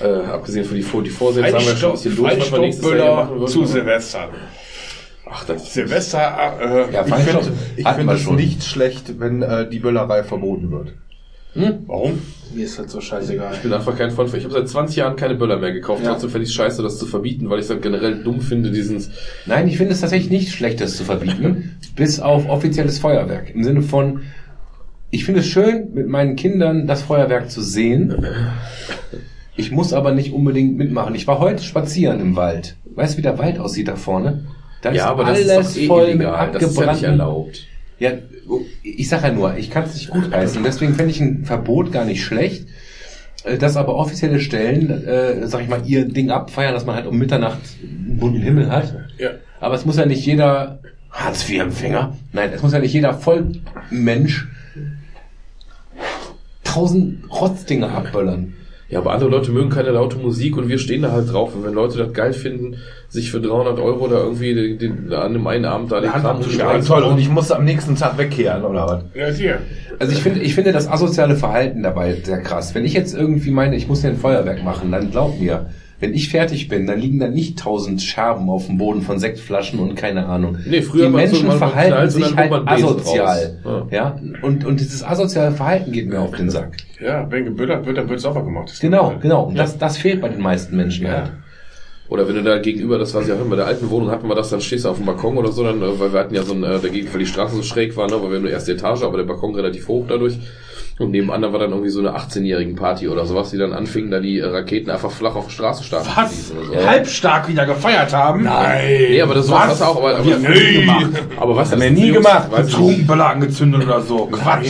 äh, 0.00 0.24
abgesehen 0.26 0.64
von 0.64 0.76
die, 0.76 0.82
Vor 0.82 1.02
die 1.02 1.10
Vorsätze 1.10 1.54
haben 1.56 1.66
wir 1.66 1.76
schon 1.76 1.90
ein 1.90 1.92
bisschen 1.94 2.16
durch, 2.16 2.38
was 2.40 2.52
wir 2.52 2.58
nächstes 2.60 2.84
Jahr 2.86 2.94
hier 2.96 3.14
machen 3.14 3.34
würden. 3.40 3.46
zu 3.48 3.64
Silvester. 3.66 4.28
Ach, 5.28 5.44
das 5.44 5.72
Silvester, 5.74 6.18
äh, 6.60 6.92
Ja, 6.92 7.02
Ich 7.02 7.08
Feinstaub 7.10 7.42
finde 7.44 7.58
ich 7.76 7.84
hatten 7.84 7.96
find 7.98 8.10
wir 8.10 8.14
es 8.14 8.22
schon. 8.22 8.36
nicht 8.36 8.64
schlecht, 8.64 9.20
wenn 9.20 9.42
äh, 9.42 9.68
die 9.68 9.80
Böllerei 9.80 10.22
verboten 10.22 10.70
wird. 10.70 10.94
Warum? 11.86 12.18
Mir 12.54 12.64
ist 12.64 12.78
halt 12.78 12.90
so 12.90 13.00
scheißegal. 13.00 13.54
Ich 13.54 13.60
bin 13.60 13.72
einfach 13.72 13.96
kein 13.96 14.10
Freund 14.10 14.30
von. 14.30 14.38
Ich 14.38 14.44
habe 14.44 14.54
seit 14.54 14.68
20 14.68 14.96
Jahren 14.96 15.16
keine 15.16 15.34
Böller 15.34 15.58
mehr 15.58 15.72
gekauft. 15.72 16.02
Ja. 16.02 16.10
Trotzdem 16.10 16.30
fände 16.30 16.46
ich 16.46 16.54
scheiße, 16.54 16.82
das 16.82 16.98
zu 16.98 17.06
verbieten, 17.06 17.50
weil 17.50 17.58
ich 17.58 17.64
es 17.64 17.70
halt 17.70 17.82
generell 17.82 18.22
dumm 18.22 18.40
finde, 18.40 18.70
diesen. 18.70 19.04
Nein, 19.46 19.68
ich 19.68 19.76
finde 19.76 19.92
es 19.92 20.00
tatsächlich 20.00 20.30
nicht 20.30 20.52
schlecht, 20.52 20.80
das 20.80 20.96
zu 20.96 21.04
verbieten, 21.04 21.76
bis 21.96 22.20
auf 22.20 22.48
offizielles 22.48 22.98
Feuerwerk. 22.98 23.54
Im 23.54 23.64
Sinne 23.64 23.82
von, 23.82 24.22
ich 25.10 25.24
finde 25.24 25.40
es 25.40 25.46
schön, 25.46 25.94
mit 25.94 26.08
meinen 26.08 26.36
Kindern 26.36 26.86
das 26.86 27.02
Feuerwerk 27.02 27.50
zu 27.50 27.62
sehen. 27.62 28.26
Ich 29.56 29.70
muss 29.70 29.92
aber 29.92 30.12
nicht 30.12 30.32
unbedingt 30.32 30.76
mitmachen. 30.76 31.14
Ich 31.14 31.28
war 31.28 31.38
heute 31.38 31.62
spazieren 31.62 32.20
im 32.20 32.34
Wald. 32.34 32.74
Weißt 32.86 33.14
du, 33.14 33.18
wie 33.18 33.22
der 33.22 33.38
Wald 33.38 33.60
aussieht 33.60 33.86
da 33.86 33.94
vorne? 33.94 34.46
Da 34.82 34.92
Ja, 34.92 35.06
aber 35.06 35.24
das 35.24 35.38
ist 35.38 35.50
doch 35.50 35.76
eh 35.76 35.86
voll 35.86 36.06
mit 36.06 36.14
illegal. 36.16 36.50
Das 36.52 36.62
ist 36.62 36.78
ja 36.78 36.92
nicht 36.92 37.02
erlaubt. 37.04 37.66
Ja, 37.98 38.10
ich 38.82 39.08
sag 39.08 39.22
ja 39.22 39.32
nur, 39.32 39.56
ich 39.56 39.70
kann 39.70 39.84
es 39.84 39.94
nicht 39.94 40.10
gut 40.10 40.32
heißen. 40.32 40.62
Deswegen 40.62 40.94
fände 40.94 41.10
ich 41.10 41.20
ein 41.20 41.44
Verbot 41.44 41.92
gar 41.92 42.04
nicht 42.04 42.22
schlecht. 42.22 42.66
Äh, 43.44 43.58
Dass 43.58 43.76
aber 43.76 43.96
offizielle 43.96 44.40
Stellen, 44.40 44.90
äh, 45.06 45.46
sag 45.46 45.62
ich 45.62 45.68
mal, 45.68 45.82
ihr 45.86 46.06
Ding 46.06 46.30
abfeiern, 46.30 46.74
dass 46.74 46.86
man 46.86 46.96
halt 46.96 47.06
um 47.06 47.18
Mitternacht 47.18 47.60
einen 47.82 48.18
bunten 48.18 48.40
Himmel 48.40 48.70
hat. 48.70 48.94
Ja. 49.18 49.30
Aber 49.60 49.74
es 49.74 49.84
muss 49.84 49.96
ja 49.96 50.06
nicht 50.06 50.24
jeder 50.24 50.80
Hartz-IV-Empfänger, 51.10 52.16
nein, 52.32 52.50
es 52.52 52.62
muss 52.62 52.72
ja 52.72 52.80
nicht 52.80 52.92
jeder 52.92 53.14
Vollmensch 53.14 54.48
tausend 56.64 57.30
Rotzdinger 57.30 57.90
abböllern. 57.90 58.54
Ja, 58.94 59.00
aber 59.00 59.10
andere 59.10 59.28
Leute 59.28 59.50
mögen 59.50 59.70
keine 59.70 59.90
laute 59.90 60.18
Musik 60.18 60.56
und 60.56 60.68
wir 60.68 60.78
stehen 60.78 61.02
da 61.02 61.10
halt 61.10 61.32
drauf. 61.32 61.52
Und 61.52 61.64
wenn 61.64 61.74
Leute 61.74 61.98
das 61.98 62.12
geil 62.12 62.32
finden, 62.32 62.76
sich 63.08 63.32
für 63.32 63.40
300 63.40 63.80
Euro 63.80 64.06
da 64.06 64.18
irgendwie 64.18 64.54
den, 64.54 64.78
den, 64.78 65.12
an 65.12 65.34
einem 65.34 65.44
einen 65.48 65.64
Abend 65.64 65.90
da 65.90 66.00
den 66.00 66.12
Kram 66.12 66.40
zu 66.40 66.50
Ja, 66.50 66.78
toll. 66.78 67.02
Und 67.02 67.18
ich 67.18 67.28
musste 67.28 67.56
am 67.56 67.64
nächsten 67.64 67.96
Tag 67.96 68.18
wegkehren, 68.18 68.62
oder 68.62 68.86
was? 68.86 69.02
Ja, 69.12 69.26
hier. 69.36 69.58
Also 69.98 70.12
ich 70.12 70.22
finde, 70.22 70.42
ich 70.42 70.54
finde 70.54 70.70
das 70.70 70.86
asoziale 70.86 71.34
Verhalten 71.34 71.82
dabei 71.82 72.14
sehr 72.22 72.40
krass. 72.40 72.72
Wenn 72.76 72.84
ich 72.84 72.92
jetzt 72.92 73.16
irgendwie 73.16 73.50
meine, 73.50 73.74
ich 73.74 73.88
muss 73.88 74.02
hier 74.02 74.10
ein 74.10 74.16
Feuerwerk 74.16 74.62
machen, 74.62 74.92
dann 74.92 75.10
glaub 75.10 75.40
mir, 75.40 75.66
wenn 76.00 76.12
ich 76.12 76.28
fertig 76.28 76.68
bin, 76.68 76.86
dann 76.86 77.00
liegen 77.00 77.18
da 77.18 77.28
nicht 77.28 77.58
tausend 77.58 78.02
Scherben 78.02 78.50
auf 78.50 78.66
dem 78.66 78.78
Boden 78.78 79.02
von 79.02 79.18
Sektflaschen 79.18 79.78
und 79.78 79.94
keine 79.94 80.26
Ahnung. 80.26 80.58
Nee, 80.66 80.82
früher 80.82 81.06
Die 81.08 81.12
war 81.12 81.22
es 81.22 81.30
so, 81.30 81.36
Menschen 81.36 81.48
man- 81.48 81.58
man 81.60 81.70
verhalten 81.70 82.10
sich 82.10 82.36
halt 82.36 82.52
asozial. 82.66 83.56
raus. 83.64 83.86
Ja. 83.90 84.16
Und, 84.42 84.64
und 84.64 84.80
dieses 84.80 85.02
asoziale 85.04 85.52
Verhalten 85.52 85.92
geht 85.92 86.08
mir 86.08 86.20
auf 86.20 86.32
den 86.36 86.50
Sack. 86.50 86.76
Ja, 87.00 87.26
wenn 87.30 87.44
gebüllert 87.44 87.86
wird, 87.86 87.96
dann 87.98 88.08
wird 88.08 88.20
sauber 88.20 88.44
gemacht. 88.44 88.68
Das 88.70 88.80
Genau, 88.80 89.14
genau. 89.20 89.44
Und 89.44 89.56
das, 89.58 89.78
das 89.78 89.96
fehlt 89.96 90.20
bei 90.20 90.28
den 90.28 90.40
meisten 90.42 90.76
Menschen 90.76 91.08
halt. 91.08 91.30
Oder 92.08 92.28
wenn 92.28 92.34
du 92.34 92.42
da 92.42 92.58
gegenüber, 92.58 92.98
das 92.98 93.14
war 93.14 93.22
ja 93.22 93.34
bei 93.48 93.56
der 93.56 93.66
alten 93.66 93.88
Wohnung 93.88 94.10
hatten 94.10 94.28
wir 94.28 94.34
das, 94.34 94.50
dann 94.50 94.60
stehst 94.60 94.84
du 94.84 94.90
auf 94.90 94.98
dem 94.98 95.06
Balkon 95.06 95.38
oder 95.38 95.50
so, 95.50 95.64
dann, 95.64 95.80
äh, 95.80 95.98
weil 95.98 96.12
wir 96.12 96.20
hatten 96.20 96.34
ja 96.34 96.42
so 96.42 96.52
ein, 96.52 96.62
äh, 96.62 96.78
dagegen, 96.78 97.08
weil 97.10 97.20
die 97.20 97.26
Straße 97.26 97.56
so 97.56 97.62
schräg 97.62 97.96
war, 97.96 98.08
ne, 98.10 98.22
weil 98.22 98.30
wir 98.30 98.40
nur 98.40 98.50
erste 98.50 98.72
Etage, 98.72 99.02
aber 99.04 99.16
der 99.16 99.24
Balkon 99.24 99.54
relativ 99.54 99.88
hoch 99.88 100.04
dadurch. 100.06 100.38
Und 100.98 101.10
nebenan 101.10 101.42
da 101.42 101.52
war 101.52 101.58
dann 101.58 101.70
irgendwie 101.70 101.90
so 101.90 101.98
eine 101.98 102.16
18-jährigen 102.16 102.76
Party 102.76 103.08
oder 103.08 103.26
sowas, 103.26 103.50
die 103.50 103.58
dann 103.58 103.72
anfingen, 103.72 104.12
da 104.12 104.20
die 104.20 104.38
äh, 104.38 104.46
Raketen 104.46 104.90
einfach 104.90 105.10
flach 105.10 105.34
auf 105.34 105.48
die 105.48 105.52
Straße 105.52 105.82
starten 105.82 106.08
schießen 106.28 106.56
oder 106.56 106.80
so. 106.82 106.86
Halbstark 106.86 107.48
wieder 107.48 107.66
gefeiert 107.66 108.12
haben. 108.12 108.44
Nein. 108.44 108.84
Nee, 109.10 109.20
aber 109.20 109.34
das 109.34 109.50
war 109.50 109.66
das 109.66 109.82
auch, 109.82 109.96
aber, 109.96 110.14
aber, 110.16 110.24
Wir 110.24 110.34
haben 110.34 110.52
nie 110.52 110.80
gemacht. 110.80 111.10
aber 111.40 111.56
was 111.56 111.72
Haben 111.72 111.82
wir 111.82 111.90
nie 111.90 112.12
gemacht. 112.12 112.48
Betrunkenböller 112.48 113.26
angezündet 113.26 113.82
oder 113.82 114.00
so. 114.02 114.26
Quatsch. 114.26 114.68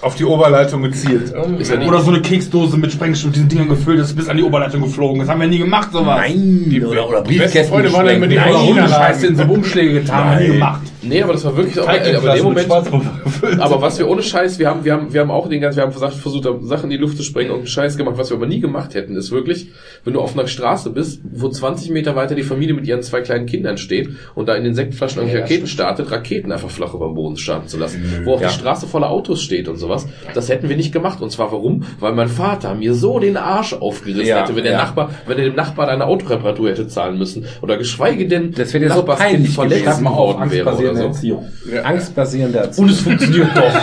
Auf 0.00 0.14
die 0.14 0.24
Oberleitung 0.24 0.82
gezielt. 0.82 1.32
Oder 1.34 2.00
so 2.00 2.10
eine 2.10 2.20
Keksdose 2.20 2.76
mit 2.76 2.92
Sprengstoff 2.92 3.32
diesen 3.32 3.48
Dingern 3.48 3.70
gefüllt 3.70 3.98
ist 4.00 4.14
bis 4.14 4.28
an 4.28 4.36
die 4.36 4.42
Oberleitung 4.42 4.82
geflogen. 4.82 5.20
Das 5.20 5.28
haben 5.28 5.40
wir 5.40 5.48
nie 5.48 5.58
gemacht, 5.58 5.88
sowas. 5.92 6.20
Nein, 6.20 6.84
oder, 6.86 7.08
oder 7.08 7.22
besten 7.22 7.64
Freunde 7.64 7.92
waren 7.92 8.06
dann 8.06 8.20
mit 8.20 8.30
den 8.30 8.38
Nein, 8.38 8.88
Scheiße 8.88 9.26
in 9.28 9.36
so 9.36 9.44
Umschläge 9.44 10.02
getan, 10.02 10.24
haben 10.24 10.38
wir 10.38 10.46
nie 10.46 10.52
gemacht. 10.52 10.82
Nee, 11.06 11.22
aber 11.22 11.32
das 11.32 11.44
war 11.44 11.56
wirklich 11.56 11.78
auch, 11.80 11.88
aber 11.88 12.06
in 12.06 12.36
dem 12.36 12.44
Moment, 12.44 12.68
aber 12.70 13.80
was 13.82 13.98
wir 13.98 14.08
ohne 14.08 14.22
Scheiß, 14.22 14.58
wir 14.58 14.68
haben, 14.68 14.84
wir 14.84 14.92
haben, 14.92 15.12
wir 15.12 15.20
haben 15.20 15.30
auch 15.30 15.48
den 15.48 15.60
ganzen, 15.60 15.78
wir 15.78 15.84
haben 15.84 15.92
versucht, 15.92 16.20
versucht, 16.20 16.48
Sachen 16.62 16.84
in 16.84 16.90
die 16.90 16.96
Luft 16.96 17.16
zu 17.16 17.22
sprengen 17.22 17.50
und 17.50 17.58
einen 17.58 17.66
Scheiß 17.66 17.96
gemacht. 17.96 18.16
Was 18.16 18.30
wir 18.30 18.36
aber 18.36 18.46
nie 18.46 18.60
gemacht 18.60 18.94
hätten, 18.94 19.16
ist 19.16 19.30
wirklich, 19.30 19.68
wenn 20.04 20.14
du 20.14 20.20
auf 20.20 20.36
einer 20.36 20.46
Straße 20.46 20.90
bist, 20.90 21.20
wo 21.24 21.48
20 21.48 21.90
Meter 21.90 22.16
weiter 22.16 22.34
die 22.34 22.42
Familie 22.42 22.74
mit 22.74 22.86
ihren 22.86 23.02
zwei 23.02 23.20
kleinen 23.20 23.46
Kindern 23.46 23.76
steht 23.76 24.08
und 24.34 24.48
da 24.48 24.54
in 24.54 24.64
den 24.64 24.74
Sektflaschen 24.74 25.18
irgendwelche 25.20 25.44
Raketen 25.44 25.66
startet, 25.66 26.10
Raketen 26.10 26.52
einfach 26.52 26.70
flach 26.70 26.94
über 26.94 27.06
den 27.06 27.14
Boden 27.14 27.36
starten 27.36 27.68
zu 27.68 27.78
lassen. 27.78 28.22
Wo 28.24 28.34
auch 28.34 28.40
die 28.40 28.48
Straße 28.48 28.86
voller 28.86 29.10
Autos 29.10 29.42
steht 29.42 29.68
und 29.68 29.76
sowas. 29.76 30.06
Das 30.34 30.48
hätten 30.48 30.68
wir 30.68 30.76
nicht 30.76 30.92
gemacht. 30.92 31.20
Und 31.20 31.30
zwar 31.30 31.52
warum? 31.52 31.84
Weil 32.00 32.12
mein 32.14 32.28
Vater 32.28 32.74
mir 32.74 32.94
so 32.94 33.18
den 33.18 33.36
Arsch 33.36 33.74
aufgerissen 33.74 34.26
Ja, 34.26 34.42
hätte, 34.42 34.56
wenn 34.56 34.64
der 34.64 34.72
ja. 34.72 34.78
Nachbar, 34.78 35.10
wenn 35.26 35.38
er 35.38 35.44
dem 35.44 35.54
Nachbar 35.54 35.88
eine 35.88 36.06
Autoreparatur 36.06 36.70
hätte 36.70 36.88
zahlen 36.88 37.18
müssen. 37.18 37.46
Oder 37.62 37.76
geschweige 37.76 38.26
denn, 38.26 38.52
Das 38.52 38.72
wäre 38.72 38.92
so 38.92 39.02
peinlich 39.02 39.54
verletzt 39.54 39.98
geworden 39.98 40.50
wäre 40.50 40.93
oder 40.94 41.06
angstbasierende 41.06 41.52
so. 41.52 41.68
Erziehung. 41.68 41.84
Angstbasierende 41.84 42.58
Erziehung. 42.58 42.88
Und 42.88 42.94
es 42.94 43.00
funktioniert 43.00 43.50
doch. 43.56 43.74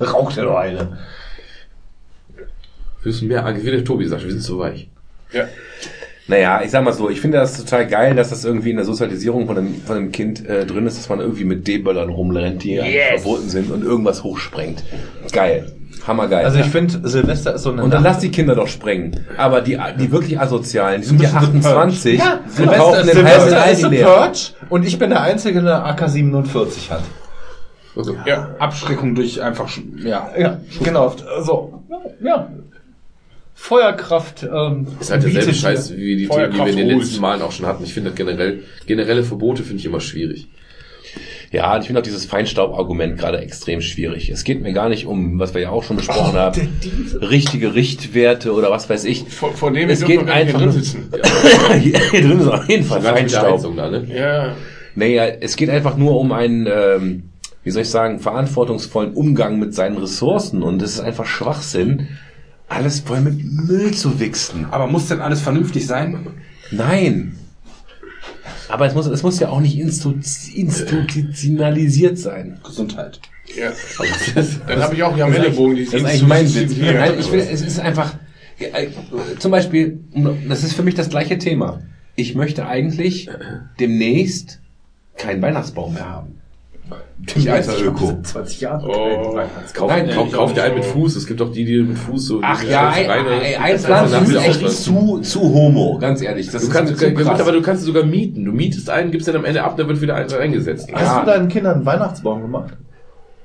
Raucht 0.12 0.36
er 0.36 0.44
doch 0.44 0.56
eine. 0.56 0.98
Wir 2.36 2.46
müssen 3.04 3.28
mehr, 3.28 3.56
wie 3.60 3.70
der 3.70 3.84
Tobi 3.84 4.06
sagt, 4.06 4.24
wir 4.24 4.30
sind 4.30 4.42
zu 4.42 4.58
weich. 4.58 4.88
Ja. 5.32 5.48
Naja, 6.28 6.60
ich 6.62 6.70
sag 6.70 6.84
mal 6.84 6.92
so, 6.92 7.08
ich 7.08 7.20
finde 7.22 7.38
das 7.38 7.56
total 7.56 7.86
geil, 7.86 8.14
dass 8.14 8.28
das 8.28 8.44
irgendwie 8.44 8.70
in 8.70 8.76
der 8.76 8.84
Sozialisierung 8.84 9.46
von 9.46 9.56
einem, 9.56 9.80
von 9.80 9.96
einem 9.96 10.12
Kind 10.12 10.46
äh, 10.46 10.66
drin 10.66 10.86
ist, 10.86 10.98
dass 10.98 11.08
man 11.08 11.20
irgendwie 11.20 11.44
mit 11.44 11.66
D-Böllern 11.66 12.10
rumrennt, 12.10 12.62
die 12.62 12.78
eigentlich 12.80 13.02
verboten 13.22 13.48
sind 13.48 13.70
und 13.70 13.82
irgendwas 13.82 14.22
hochsprengt. 14.22 14.84
Geil. 15.32 15.72
Hammergeil. 16.06 16.44
Also 16.44 16.58
ich 16.58 16.66
finde, 16.66 17.08
Silvester 17.08 17.54
ist 17.54 17.62
so 17.62 17.72
eine 17.72 17.82
und 17.82 17.90
dann 17.90 18.02
Nacht- 18.02 18.14
lass 18.14 18.22
die 18.22 18.30
Kinder 18.30 18.54
doch 18.54 18.68
sprengen. 18.68 19.26
Aber 19.36 19.60
die, 19.60 19.78
die 19.98 20.10
wirklich 20.12 20.38
Asozialen, 20.40 21.00
die 21.02 21.06
sind 21.08 21.20
ja 21.20 21.28
bisschen 21.40 21.62
The 21.62 21.68
28 21.68 22.18
Ja, 22.18 22.40
Silvester, 22.48 22.78
kaufen 22.78 23.06
den 23.06 23.24
halben 23.26 23.50
Silvester 23.50 23.92
ist. 23.92 24.04
Purge 24.04 24.38
und 24.70 24.86
ich 24.86 24.98
bin 24.98 25.10
der 25.10 25.22
Einzige, 25.22 25.62
der 25.62 25.84
eine 25.84 26.00
AK-47 26.00 26.90
hat. 26.90 27.02
Also, 27.96 28.16
Ja. 28.26 28.54
Abschreckung 28.58 29.14
durch 29.14 29.42
einfach, 29.42 29.68
ja. 30.04 30.30
Ja, 30.38 30.60
genau. 30.82 31.14
Also, 31.36 31.82
ja. 32.22 32.48
Feuerkraft 33.54 34.44
ähm, 34.44 34.86
ist 35.00 35.10
halt 35.10 35.24
derselbe 35.24 35.52
Scheiß 35.52 35.96
wie 35.96 36.16
die 36.16 36.28
Themen, 36.28 36.52
die 36.52 36.58
wir 36.58 36.66
in 36.68 36.76
den 36.76 36.98
letzten 36.98 37.20
Malen 37.20 37.42
auch 37.42 37.50
schon 37.50 37.66
hatten. 37.66 37.82
Ich 37.82 37.92
finde 37.92 38.10
das 38.10 38.16
generell, 38.16 38.62
generelle 38.86 39.24
Verbote 39.24 39.64
finde 39.64 39.80
ich 39.80 39.86
immer 39.86 39.98
schwierig. 40.00 40.48
Ja, 41.50 41.74
und 41.74 41.80
ich 41.80 41.86
finde 41.86 42.00
auch 42.00 42.04
dieses 42.04 42.26
Feinstaubargument 42.26 43.16
gerade 43.18 43.38
extrem 43.38 43.80
schwierig. 43.80 44.28
Es 44.28 44.44
geht 44.44 44.60
mir 44.60 44.72
gar 44.74 44.88
nicht 44.90 45.06
um, 45.06 45.38
was 45.38 45.54
wir 45.54 45.62
ja 45.62 45.70
auch 45.70 45.82
schon 45.82 45.96
besprochen 45.96 46.34
haben, 46.34 46.68
richtige 47.22 47.74
Richtwerte 47.74 48.52
oder 48.52 48.70
was 48.70 48.90
weiß 48.90 49.04
ich. 49.04 49.24
Vor, 49.28 49.54
vor 49.54 49.72
dem 49.72 49.88
Es 49.88 50.00
wir 50.00 50.08
geht 50.08 50.28
einfach 50.28 50.58
drin 50.58 50.68
nur- 50.70 50.72
sitzen. 50.74 51.10
Hier 51.80 51.92
drin 52.22 52.40
ist 52.40 52.46
auf 52.48 52.68
jeden 52.68 52.84
Fall 52.84 53.00
Feinstaub. 53.00 53.76
Da, 53.76 53.90
ne? 53.90 54.06
Ja. 54.14 54.54
Naja, 54.94 55.24
es 55.40 55.56
geht 55.56 55.70
einfach 55.70 55.96
nur 55.96 56.18
um 56.20 56.32
einen, 56.32 56.66
ähm, 56.66 57.22
wie 57.64 57.70
soll 57.70 57.82
ich 57.82 57.88
sagen, 57.90 58.18
verantwortungsvollen 58.18 59.14
Umgang 59.14 59.58
mit 59.58 59.74
seinen 59.74 59.96
Ressourcen 59.96 60.62
und 60.62 60.82
es 60.82 60.94
ist 60.94 61.00
einfach 61.00 61.24
Schwachsinn, 61.24 62.08
alles 62.68 63.00
voll 63.00 63.20
mit 63.22 63.42
Müll 63.42 63.92
zu 63.92 64.20
wichsen. 64.20 64.66
Aber 64.70 64.86
muss 64.86 65.08
denn 65.08 65.22
alles 65.22 65.40
vernünftig 65.40 65.86
sein? 65.86 66.26
Nein. 66.70 67.37
Aber 68.68 68.86
es 68.86 68.94
muss, 68.94 69.06
es 69.06 69.22
muss 69.22 69.40
ja 69.40 69.48
auch 69.48 69.60
nicht 69.60 69.78
institu 69.78 70.14
institutionalisiert 70.54 72.18
sein. 72.18 72.60
Gesundheit. 72.64 73.20
ja. 73.56 73.72
Dann 74.66 74.82
habe 74.82 74.94
ich 74.94 75.02
auch 75.02 75.14
hier 75.14 75.24
am 75.24 75.32
Ellenbogen 75.32 75.76
die 75.76 75.82
ist 75.82 75.94
eigentlich 75.94 76.22
mein. 76.22 76.44
Nein, 76.44 77.14
ich 77.18 77.32
will, 77.32 77.40
es 77.40 77.62
ist 77.62 77.80
einfach, 77.80 78.14
äh, 78.58 78.88
zum 79.38 79.50
Beispiel, 79.50 80.00
das 80.48 80.64
ist 80.64 80.74
für 80.74 80.82
mich 80.82 80.94
das 80.94 81.08
gleiche 81.08 81.38
Thema. 81.38 81.82
Ich 82.16 82.34
möchte 82.34 82.66
eigentlich 82.66 83.30
demnächst 83.78 84.60
keinen 85.16 85.40
Weihnachtsbaum 85.40 85.94
mehr 85.94 86.08
haben. 86.08 86.40
Ich 87.36 87.50
alter 87.50 87.72
Öko. 87.84 88.18
20 88.22 88.60
Jahre. 88.60 88.86
Oh. 88.88 89.38
Kauf, 89.74 89.90
Nein, 89.90 90.08
kauf, 90.14 90.32
kauf 90.32 90.52
dir 90.54 90.62
einen 90.62 90.76
mit. 90.76 90.84
Fuß. 90.84 91.16
Es 91.16 91.26
gibt 91.26 91.42
auch 91.42 91.52
die, 91.52 91.64
die 91.64 91.82
mit 91.82 91.98
Fuß 91.98 92.26
so. 92.26 92.40
Ach 92.42 92.62
ja, 92.62 92.88
ein, 92.88 93.06
Reine- 93.10 93.30
ein, 93.60 93.74
ist 93.74 93.84
Pflanzen 93.86 94.24
ist 94.34 94.44
echt 94.46 94.70
zu, 94.70 95.18
zu 95.20 95.40
homo, 95.42 95.98
ganz 96.00 96.22
ehrlich. 96.22 96.46
Das 96.50 96.62
Du 96.62 96.68
ist 96.68 96.72
kannst, 96.72 96.96
zu 96.96 97.04
ja, 97.06 97.12
krass. 97.12 97.40
aber 97.40 97.52
du 97.52 97.60
kannst 97.60 97.84
sogar 97.84 98.04
mieten. 98.04 98.44
Du 98.44 98.52
mietest 98.52 98.88
einen, 98.88 99.10
gibst 99.10 99.28
den 99.28 99.36
am 99.36 99.44
Ende 99.44 99.62
ab, 99.64 99.76
dann 99.76 99.88
wird 99.88 100.00
wieder 100.00 100.14
eins 100.14 100.32
eingesetzt. 100.32 100.88
Hast 100.92 101.02
Ja. 101.02 101.20
du 101.20 101.26
deinen 101.26 101.48
Kindern 101.48 101.74
einen 101.76 101.86
Weihnachtsbaum 101.86 102.40
gemacht? 102.42 102.74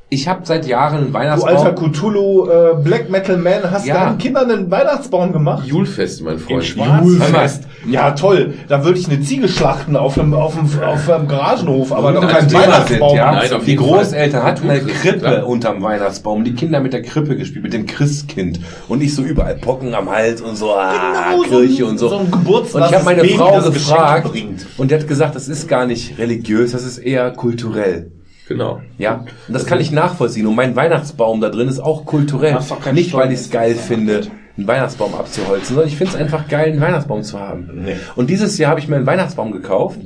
Ich 0.09 0.27
habe 0.27 0.41
seit 0.43 0.67
Jahren 0.67 0.97
einen 0.97 1.07
Du 1.07 1.13
Weihnachtsbaum. 1.13 1.57
alter 1.57 1.71
Cthulhu 1.73 2.47
äh, 2.47 2.75
Black 2.83 3.09
Metal 3.09 3.35
Man, 3.35 3.71
hast 3.71 3.87
Ja. 3.87 4.05
deinen 4.05 4.19
Kindern 4.19 4.51
einen 4.51 4.69
Weihnachtsbaum 4.69 5.33
gemacht? 5.33 5.65
Julfest, 5.65 6.21
mein 6.21 6.37
Freund. 6.37 6.63
Julfest. 7.03 7.63
Ja, 7.89 8.11
toll. 8.11 8.53
Da 8.67 8.85
würde 8.85 8.99
ich 8.99 9.09
eine 9.09 9.21
Ziege 9.21 9.47
schlachten 9.47 9.95
auf 9.95 10.19
einem, 10.19 10.35
auf 10.35 10.55
einem, 10.55 10.69
auf 10.83 11.09
einem 11.09 11.27
Garagenhof, 11.27 11.91
aber 11.91 12.11
noch 12.11 12.27
keinen 12.27 12.47
sind, 12.47 12.61
Weihnachtsbaum. 12.61 13.15
ja. 13.17 13.31
Nein, 13.31 13.49
die 13.65 13.75
Großeltern 13.75 14.41
Fall. 14.41 14.51
hatten 14.51 14.69
eine 14.69 14.81
Krippe 14.81 15.17
klar. 15.19 15.47
unterm 15.47 15.81
Weihnachtsbaum. 15.81 16.43
Die 16.43 16.53
Kinder 16.53 16.79
mit 16.79 16.93
der 16.93 17.01
Krippe 17.01 17.35
gespielt, 17.35 17.63
mit 17.63 17.73
dem 17.73 17.87
Christkind. 17.87 18.59
Und 18.89 19.01
ich 19.01 19.15
so 19.15 19.23
überall 19.23 19.55
Pocken 19.55 19.95
am 19.95 20.11
Hals 20.11 20.41
und 20.41 20.55
so, 20.55 20.75
ah, 20.75 21.31
Genau, 21.31 21.43
so 21.43 21.49
Kirche 21.49 21.83
ein- 21.85 21.89
und 21.89 21.97
so. 21.97 22.09
so 22.09 22.17
ein 22.19 22.29
Geburtstag, 22.29 22.81
und 22.83 22.87
ich 22.89 22.93
habe 22.95 23.05
meine 23.05 23.21
Baby, 23.23 23.33
Frau 23.35 23.59
gefragt 23.61 24.29
und 24.77 24.91
die 24.91 24.95
hat 24.95 25.07
gesagt, 25.07 25.35
das 25.35 25.47
ist 25.47 25.67
gar 25.67 25.87
nicht 25.87 26.19
religiös, 26.19 26.73
das 26.73 26.83
ist 26.85 26.99
eher 26.99 27.31
kulturell. 27.31 28.11
Genau. 28.47 28.81
Ja, 28.97 29.25
und 29.47 29.53
das 29.53 29.65
kann 29.65 29.79
ich 29.79 29.91
nachvollziehen. 29.91 30.47
Und 30.47 30.55
mein 30.55 30.75
Weihnachtsbaum 30.75 31.41
da 31.41 31.49
drin 31.49 31.67
ist 31.69 31.79
auch 31.79 32.05
kulturell. 32.05 32.57
Nicht, 32.93 33.13
weil 33.13 33.31
ich 33.31 33.39
es 33.39 33.49
geil 33.49 33.75
finde, 33.75 34.27
einen 34.57 34.67
Weihnachtsbaum 34.67 35.15
abzuholzen, 35.15 35.75
sondern 35.75 35.87
ich 35.87 35.97
finde 35.97 36.13
es 36.13 36.19
einfach 36.19 36.47
geil, 36.47 36.71
einen 36.71 36.81
Weihnachtsbaum 36.81 37.23
zu 37.23 37.39
haben. 37.39 37.87
Und 38.15 38.29
dieses 38.29 38.57
Jahr 38.57 38.71
habe 38.71 38.79
ich 38.79 38.87
mir 38.87 38.97
einen 38.97 39.07
Weihnachtsbaum 39.07 39.51
gekauft 39.51 39.99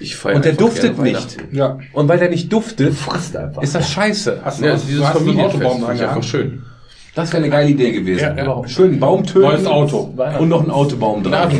Ich 0.00 0.16
feiere 0.16 0.36
und 0.36 0.44
der 0.44 0.52
einfach 0.52 0.66
duftet 0.66 0.98
nicht. 0.98 1.36
Ja. 1.52 1.78
Und 1.92 2.08
weil 2.08 2.18
der 2.18 2.28
nicht 2.30 2.52
duftet, 2.52 2.94
ist 3.62 3.74
das 3.74 3.90
scheiße. 3.90 4.40
Hast 4.44 4.60
Ja, 4.60 4.74
du, 4.74 4.80
dieses 4.80 4.98
du 4.98 5.06
hast 5.06 5.16
Familienfest 5.18 5.78
ich 5.94 6.02
einfach 6.02 6.22
schön. 6.22 6.62
Das 7.14 7.32
wäre 7.32 7.42
eine 7.42 7.50
geile 7.50 7.70
Idee 7.70 7.92
gewesen. 7.92 8.34
Ja, 8.36 8.44
ja. 8.44 8.68
Schön 8.68 8.92
einen 8.92 9.00
Baum 9.00 9.24
töten. 9.24 9.42
Neues 9.42 9.66
Auto. 9.66 10.12
Und 10.40 10.48
noch 10.48 10.62
einen 10.62 10.72
Autobaum 10.72 11.22
dran. 11.22 11.32
Ersatz. 11.32 11.54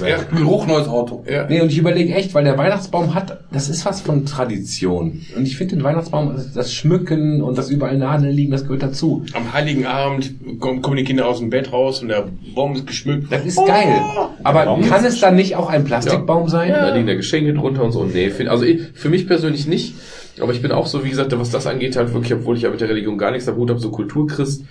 überbewertet. 0.00 0.02
Ja. 0.06 0.38
Geruch 0.38 0.66
neues 0.68 0.86
Auto. 0.86 1.24
Ja. 1.28 1.46
Nee, 1.48 1.60
und 1.60 1.72
ich 1.72 1.78
überlege 1.78 2.14
echt, 2.14 2.32
weil 2.32 2.44
der 2.44 2.56
Weihnachtsbaum 2.56 3.12
hat, 3.12 3.40
das 3.50 3.68
ist 3.68 3.84
was 3.84 4.02
von 4.02 4.24
Tradition. 4.24 5.22
Und 5.36 5.46
ich 5.46 5.56
finde 5.56 5.76
den 5.76 5.84
Weihnachtsbaum, 5.84 6.36
das 6.54 6.72
Schmücken 6.72 7.42
und 7.42 7.58
das 7.58 7.70
überall 7.70 7.98
Nadeln 7.98 8.32
liegen, 8.32 8.52
das 8.52 8.62
gehört 8.62 8.84
dazu. 8.84 9.24
Am 9.32 9.52
Heiligen 9.52 9.84
Abend 9.86 10.32
kommen, 10.60 10.96
die 10.96 11.04
Kinder 11.04 11.26
aus 11.26 11.40
dem 11.40 11.50
Bett 11.50 11.72
raus 11.72 12.00
und 12.00 12.08
der 12.08 12.28
Baum 12.54 12.74
ist 12.74 12.86
geschmückt. 12.86 13.32
Das 13.32 13.44
ist 13.44 13.56
geil. 13.66 14.00
Aber 14.44 14.78
kann 14.88 15.04
es 15.04 15.18
dann 15.20 15.34
nicht 15.34 15.56
auch 15.56 15.70
ein 15.70 15.84
Plastikbaum 15.84 16.48
sein? 16.48 16.70
Da 16.70 16.94
liegen 16.94 17.08
da 17.08 17.14
Geschenke 17.14 17.52
drunter 17.52 17.82
und 17.82 17.90
so. 17.90 18.04
Nee, 18.04 18.30
find, 18.30 18.48
also 18.48 18.64
ich, 18.64 18.82
für 18.94 19.08
mich 19.08 19.26
persönlich 19.26 19.66
nicht. 19.66 19.94
Aber 20.40 20.52
ich 20.52 20.62
bin 20.62 20.72
auch 20.72 20.86
so, 20.86 21.04
wie 21.04 21.10
gesagt, 21.10 21.38
was 21.38 21.50
das 21.50 21.66
angeht, 21.66 21.96
halt 21.96 22.12
wirklich, 22.12 22.34
obwohl 22.34 22.56
ich 22.56 22.62
ja 22.62 22.70
mit 22.70 22.80
der 22.80 22.88
Religion 22.88 23.18
gar 23.18 23.30
nichts 23.30 23.48
am 23.48 23.56
Hut 23.56 23.70
habe, 23.70 23.80
so 23.80 23.90
Kulturchrist, 23.90 24.62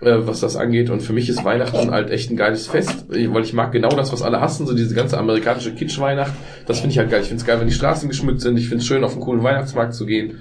äh, 0.00 0.16
was 0.20 0.40
das 0.40 0.56
angeht. 0.56 0.90
Und 0.90 1.02
für 1.02 1.12
mich 1.12 1.28
ist 1.28 1.44
Weihnachten 1.44 1.90
halt 1.90 2.10
echt 2.10 2.30
ein 2.30 2.36
geiles 2.36 2.66
Fest, 2.66 3.06
weil 3.08 3.42
ich 3.42 3.52
mag 3.52 3.72
genau 3.72 3.90
das, 3.90 4.12
was 4.12 4.22
alle 4.22 4.40
hassen, 4.40 4.66
so 4.66 4.74
diese 4.74 4.94
ganze 4.94 5.18
amerikanische 5.18 5.74
Kitsch-Weihnacht. 5.74 6.32
Das 6.66 6.80
finde 6.80 6.92
ich 6.92 6.98
halt 6.98 7.10
geil. 7.10 7.20
Ich 7.20 7.28
finde 7.28 7.42
es 7.42 7.46
geil, 7.46 7.60
wenn 7.60 7.68
die 7.68 7.74
Straßen 7.74 8.08
geschmückt 8.08 8.40
sind. 8.40 8.56
Ich 8.56 8.68
finde 8.68 8.82
es 8.82 8.86
schön, 8.86 9.04
auf 9.04 9.12
einen 9.12 9.20
coolen 9.20 9.42
Weihnachtsmarkt 9.42 9.94
zu 9.94 10.06
gehen, 10.06 10.40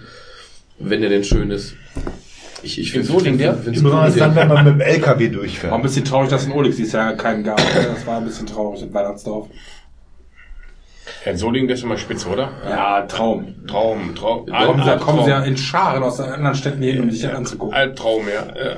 wenn 0.80 1.02
der 1.02 1.10
denn 1.10 1.24
schön 1.24 1.52
ist. 1.52 1.76
Ich, 2.64 2.80
ich 2.80 2.92
finde 2.92 3.08
so 3.08 3.20
den 3.20 3.38
der? 3.38 3.54
find's 3.54 3.82
Besonders 3.84 4.14
cool, 4.14 4.20
dann, 4.20 4.36
wenn 4.36 4.48
man 4.48 4.66
mit 4.66 4.74
dem 4.76 4.82
LKW 4.82 5.26
War 5.26 5.34
durchfährt. 5.34 5.74
ein 5.74 5.82
bisschen 5.82 6.06
traurig, 6.06 6.30
dass 6.30 6.46
in 6.46 6.52
Olix 6.52 6.76
dieses 6.76 6.94
Jahr 6.94 7.14
keinen 7.14 7.44
gab. 7.44 7.58
Das 7.58 8.06
war 8.08 8.18
ein 8.18 8.26
bisschen 8.26 8.48
traurig 8.48 8.82
in 8.82 8.94
Weihnachtsdorf. 8.94 9.48
Ja, 11.26 11.32
in 11.32 11.38
Solingen, 11.38 11.68
das 11.68 11.80
ist 11.80 11.86
immer 11.86 11.98
spitze, 11.98 12.30
oder? 12.30 12.50
Ja, 12.68 13.02
Traum. 13.04 13.56
Traum, 13.68 14.16
Traum. 14.16 14.46
Da 14.48 14.66
kommen, 14.66 14.84
sie, 14.84 14.98
kommen 14.98 15.24
sie 15.24 15.30
ja 15.30 15.44
in 15.44 15.58
Scharen 15.58 16.04
aus 16.04 16.20
anderen 16.20 16.56
Städten 16.56 16.82
hin, 16.82 17.02
um 17.02 17.10
sich 17.12 17.22
das 17.22 17.34
anzugucken. 17.34 17.74
Albtraum, 17.76 18.24
ja. 18.28 18.62
ja. 18.62 18.78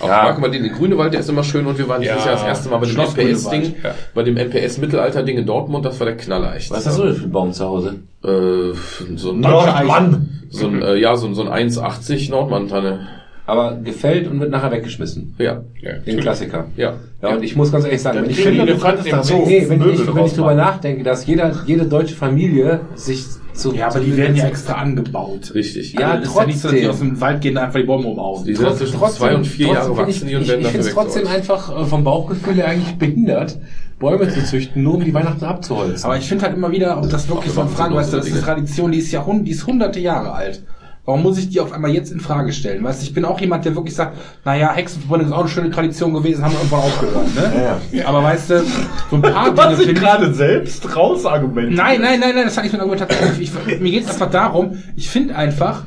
Auch 0.00 0.08
Ja. 0.08 0.22
mag 0.24 0.38
mal 0.40 0.50
den, 0.50 0.64
den 0.64 0.72
Grünewald, 0.72 1.12
der 1.12 1.20
ist 1.20 1.28
immer 1.28 1.44
schön 1.44 1.66
und 1.66 1.78
wir 1.78 1.88
waren 1.88 2.00
dieses 2.00 2.16
Ja. 2.24 2.32
Jahr 2.32 2.34
das 2.34 2.44
erste 2.44 2.68
Mal 2.70 2.78
bei 2.78 2.86
dem 2.86 2.98
NPS-Ding, 2.98 3.74
ja. 3.82 3.94
bei 4.14 4.22
dem 4.22 4.36
NPS-Mittelalter-Ding 4.36 5.38
in 5.38 5.46
Dortmund, 5.46 5.84
das 5.84 5.98
war 6.00 6.06
der 6.06 6.16
Knaller 6.16 6.56
echt. 6.56 6.70
Was 6.70 6.86
hast 6.86 6.98
du 6.98 7.04
denn 7.04 7.14
für 7.14 7.22
einen 7.22 7.32
Baum 7.32 7.52
zu 7.52 7.64
Hause? 7.64 8.00
Äh, 8.24 8.74
so 9.16 9.30
ein, 9.30 9.40
Nordmann. 9.40 10.40
so 10.50 10.66
ein, 10.66 10.82
äh, 10.82 10.96
ja, 10.96 11.16
so 11.16 11.26
ein, 11.26 11.34
so 11.34 11.42
ein 11.48 11.68
1,80 11.70 12.30
Nordmann-Tanne. 12.30 13.06
Aber 13.52 13.76
gefällt 13.84 14.28
und 14.28 14.40
wird 14.40 14.50
nachher 14.50 14.70
weggeschmissen. 14.70 15.34
Ja, 15.36 15.62
ja. 15.82 15.98
Den 16.06 16.20
Klassiker. 16.20 16.68
ja. 16.74 16.94
Ja, 17.20 17.36
und 17.36 17.44
ich 17.44 17.54
muss 17.54 17.70
ganz 17.70 17.84
ehrlich 17.84 18.00
sagen, 18.00 18.22
wenn 18.22 18.30
ich, 18.30 18.40
finde, 18.40 18.64
die 18.64 18.70
Elefanten 18.70 19.06
im 19.06 19.22
Zoo. 19.22 19.44
nee, 19.46 19.66
wenn 19.68 19.78
Möbel 19.78 19.94
ich, 19.94 20.14
wenn 20.14 20.24
ich 20.24 20.32
drüber 20.32 20.54
nachdenke, 20.54 21.04
dass 21.04 21.26
jeder, 21.26 21.52
jede 21.66 21.84
deutsche 21.84 22.14
Familie 22.14 22.80
sich 22.94 23.26
zu, 23.52 23.74
Ja, 23.74 23.88
aber 23.88 24.00
die 24.00 24.16
werden 24.16 24.34
ja 24.36 24.46
extra 24.46 24.72
angebaut. 24.72 25.52
Richtig. 25.54 25.92
Ja, 25.92 26.12
Also 26.12 26.20
das 26.22 26.30
ist 26.30 26.36
ja 26.38 26.46
nicht 26.46 26.58
so, 26.60 26.68
dass 26.68 26.76
die 26.78 26.86
aus 26.86 26.96
trotzdem. 26.96 27.08
dem 27.10 27.20
Wald 27.20 27.40
gehen 27.42 27.58
einfach 27.58 27.78
die 27.78 27.86
Bäume 27.86 28.08
umhauen. 28.08 28.44
Die 28.46 28.54
sind 28.54 28.74
zwischen 28.74 28.98
zwei 29.10 29.36
und 29.36 29.46
vier 29.46 29.66
Jahre 29.68 29.94
wachsen 29.98 30.28
die 30.28 30.34
und 30.34 30.42
ich, 30.42 30.48
werden 30.48 30.62
ich, 30.62 30.68
finde 30.68 30.86
es 30.86 30.94
trotzdem 30.94 31.26
einfach 31.26 31.82
äh, 31.82 31.84
vom 31.84 32.04
Bauchgefühl 32.04 32.54
her 32.54 32.68
eigentlich 32.68 32.96
behindert, 32.96 33.58
Bäume 33.98 34.28
zu 34.30 34.42
züchten, 34.44 34.82
nur 34.82 34.94
um 34.94 35.04
die 35.04 35.12
Weihnachten 35.12 35.44
abzuholzen. 35.44 36.06
Aber 36.06 36.16
ich 36.16 36.26
finde 36.26 36.46
halt 36.46 36.56
immer 36.56 36.72
wieder, 36.72 36.96
ob 36.96 37.10
das 37.10 37.28
wirklich 37.28 37.52
so 37.52 37.60
eine 37.60 37.68
Frage, 37.68 37.94
weißt 37.94 38.14
du, 38.14 38.16
das 38.16 38.26
ist 38.26 38.32
eine 38.32 38.42
Tradition, 38.42 38.90
die 38.90 38.98
ist 38.98 39.12
ja 39.12 39.26
hund, 39.26 39.46
die 39.46 39.52
ist 39.52 39.66
hunderte 39.66 40.00
Jahre 40.00 40.32
alt. 40.32 40.62
Warum 41.04 41.22
muss 41.24 41.36
ich 41.36 41.48
die 41.48 41.58
auf 41.58 41.72
einmal 41.72 41.90
jetzt 41.90 42.12
in 42.12 42.20
Frage 42.20 42.52
stellen? 42.52 42.84
Weißt 42.84 43.02
du, 43.02 43.06
ich 43.06 43.12
bin 43.12 43.24
auch 43.24 43.40
jemand, 43.40 43.64
der 43.64 43.74
wirklich 43.74 43.96
sagt, 43.96 44.16
naja, 44.44 44.72
Hexenverbrennung 44.72 45.26
ist 45.26 45.32
auch 45.32 45.40
eine 45.40 45.48
schöne 45.48 45.70
Tradition 45.70 46.14
gewesen, 46.14 46.44
haben 46.44 46.52
wir 46.52 46.60
irgendwann 46.60 46.80
aufgehört, 46.80 47.34
ne? 47.34 48.06
Aber 48.06 48.22
weißt 48.22 48.50
du, 48.50 48.62
so 49.10 49.16
ein 49.16 49.22
paar 49.22 49.44
Dinge 49.50 49.56
Was 49.56 49.72
ich 49.80 49.86
finde 49.86 49.92
ich, 49.92 49.98
gerade 49.98 50.32
selbst 50.32 50.96
rausargumentiert. 50.96 51.76
Nein, 51.76 52.00
nein, 52.00 52.20
nein, 52.20 52.36
nein, 52.36 52.44
das 52.44 52.56
hat 52.56 52.62
nicht 52.62 52.72
mit 52.72 52.80
Argumentation. 52.80 53.30
Ich, 53.40 53.50
ich, 53.66 53.80
mir 53.80 53.90
geht 53.90 54.04
es 54.04 54.10
einfach 54.10 54.30
darum, 54.30 54.78
ich 54.94 55.08
finde 55.08 55.34
einfach, 55.34 55.82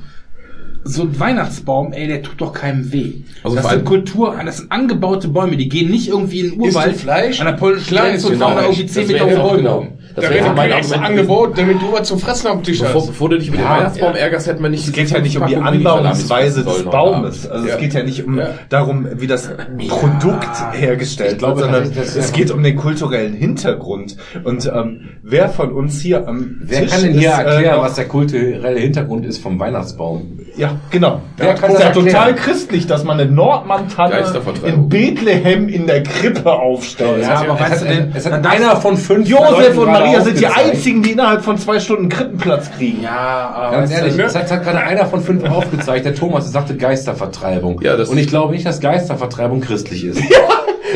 so 0.87 1.01
ein 1.01 1.19
Weihnachtsbaum, 1.19 1.93
ey, 1.93 2.07
der 2.07 2.21
tut 2.21 2.39
doch 2.39 2.53
keinem 2.53 2.91
weh. 2.91 3.13
Also 3.43 3.55
das 3.55 3.69
sind 3.69 3.85
Kultur, 3.85 4.39
das 4.45 4.57
sind 4.57 4.71
angebaute 4.71 5.29
Bäume, 5.29 5.57
die 5.57 5.67
gehen 5.67 5.89
nicht 5.89 6.09
irgendwie 6.09 6.41
in 6.41 6.51
den 6.51 6.59
Urwald 6.59 6.97
Fleisch? 6.97 7.39
an 7.39 7.47
der 7.47 7.53
polnischen 7.53 7.95
Grenze 7.95 8.27
und 8.27 8.33
genau. 8.33 8.47
bauen 8.47 8.57
da 8.57 8.61
irgendwie 8.63 8.85
10 8.85 9.01
Das 9.03 9.11
Meter 9.11 9.25
hohe 9.25 9.35
Bäume. 9.35 9.57
genau. 9.57 9.87
Das 10.15 10.25
Da 10.25 10.31
wäre 10.33 10.53
mein 10.53 10.71
Argument. 10.71 11.03
Angebot, 11.03 11.57
damit 11.57 11.81
du 11.81 11.91
was 11.91 12.07
zum 12.07 12.19
Fressen 12.19 12.47
am 12.47 12.63
Tisch 12.63 12.79
Bevor, 12.79 13.01
hast. 13.01 13.07
bevor 13.07 13.29
du 13.29 13.37
dich 13.37 13.49
über 13.49 13.57
den 13.57 13.65
Ja, 13.65 13.71
Weihnachtsbaum 13.77 14.15
ärgerst, 14.15 14.47
hätte 14.47 14.61
man 14.61 14.71
nicht 14.71 14.87
Es 14.87 14.93
geht 14.93 15.09
ja 15.11 15.19
nicht 15.19 15.37
um 15.37 15.45
die 15.47 15.57
Anbauungsweise 15.57 16.63
des 16.63 16.83
Baumes. 16.83 17.49
Also 17.49 17.67
es 17.67 17.77
geht 17.77 17.93
ja 17.93 18.03
nicht 18.03 18.25
um 18.25 18.39
darum, 18.69 19.07
wie 19.15 19.27
das 19.27 19.49
Produkt 19.89 20.49
hergestellt 20.73 21.39
glaube, 21.39 21.61
wird, 21.61 21.71
sondern 21.71 21.91
ist 21.91 22.15
es 22.15 22.29
ja- 22.31 22.35
geht 22.35 22.51
um 22.51 22.63
den 22.63 22.75
kulturellen 22.77 23.33
Hintergrund. 23.33 24.15
Und 24.43 24.65
ähm, 24.73 25.09
wer 25.21 25.49
von 25.49 25.71
uns 25.73 25.99
hier 25.99 26.27
am 26.27 26.59
Wer 26.61 26.81
Tisch 26.81 26.91
kann 26.91 27.03
denn 27.03 27.13
hier 27.19 27.31
ist, 27.31 27.39
äh, 27.39 27.43
erklären, 27.43 27.75
noch- 27.77 27.83
was 27.83 27.95
der 27.95 28.07
kulturelle 28.07 28.79
Hintergrund 28.79 29.25
ist 29.25 29.39
vom 29.41 29.59
Weihnachtsbaum? 29.59 30.39
Ja, 30.57 30.77
genau. 30.89 31.21
Wer 31.35 31.51
das 31.51 31.59
kann 31.61 31.71
ist 31.71 31.79
das 31.79 31.87
ja 31.87 31.91
total 31.91 32.35
christlich, 32.35 32.87
dass 32.87 33.03
man 33.03 33.19
eine 33.19 33.29
Nordmantanne 33.29 34.11
Geistervertreibung. 34.15 34.83
in 34.83 34.89
Bethlehem 34.89 35.67
in 35.67 35.85
der 35.87 36.03
Krippe 36.03 36.49
aufstellt. 36.53 37.23
Ja, 37.23 37.41
aber 37.41 37.59
weißt 37.59 37.81
du 37.83 37.87
denn, 37.87 38.11
es 38.15 38.25
hat 38.25 38.45
einer 38.45 38.77
von 38.77 38.95
fünf 38.95 39.27
Josef 39.27 39.77
und 39.77 39.89
Maria 40.06 40.22
sind 40.22 40.40
die 40.40 40.48
einzigen, 40.48 41.03
die 41.03 41.11
innerhalb 41.11 41.43
von 41.43 41.58
zwei 41.58 41.80
Stunden 41.80 42.09
Krippenplatz 42.09 42.72
kriegen. 42.72 43.03
Ja, 43.03 43.51
aber 43.53 43.77
Ganz 43.77 43.90
weißt 43.92 44.01
du, 44.01 44.06
ehrlich, 44.06 44.17
das 44.17 44.35
hat, 44.35 44.51
hat 44.51 44.64
gerade 44.64 44.80
einer 44.80 45.06
von 45.06 45.22
fünf 45.22 45.43
aufgezeigt. 45.50 46.06
Der 46.06 46.16
Thomas 46.16 46.51
sagte 46.51 46.75
Geistervertreibung. 46.77 47.82
Ja, 47.82 47.98
das- 47.98 48.09
und 48.09 48.17
ich 48.17 48.27
glaube 48.27 48.53
nicht, 48.53 48.66
dass 48.66 48.80
Geistervertreibung 48.80 49.61
christlich 49.61 50.03
ist. 50.06 50.19
Ja, 50.30 50.40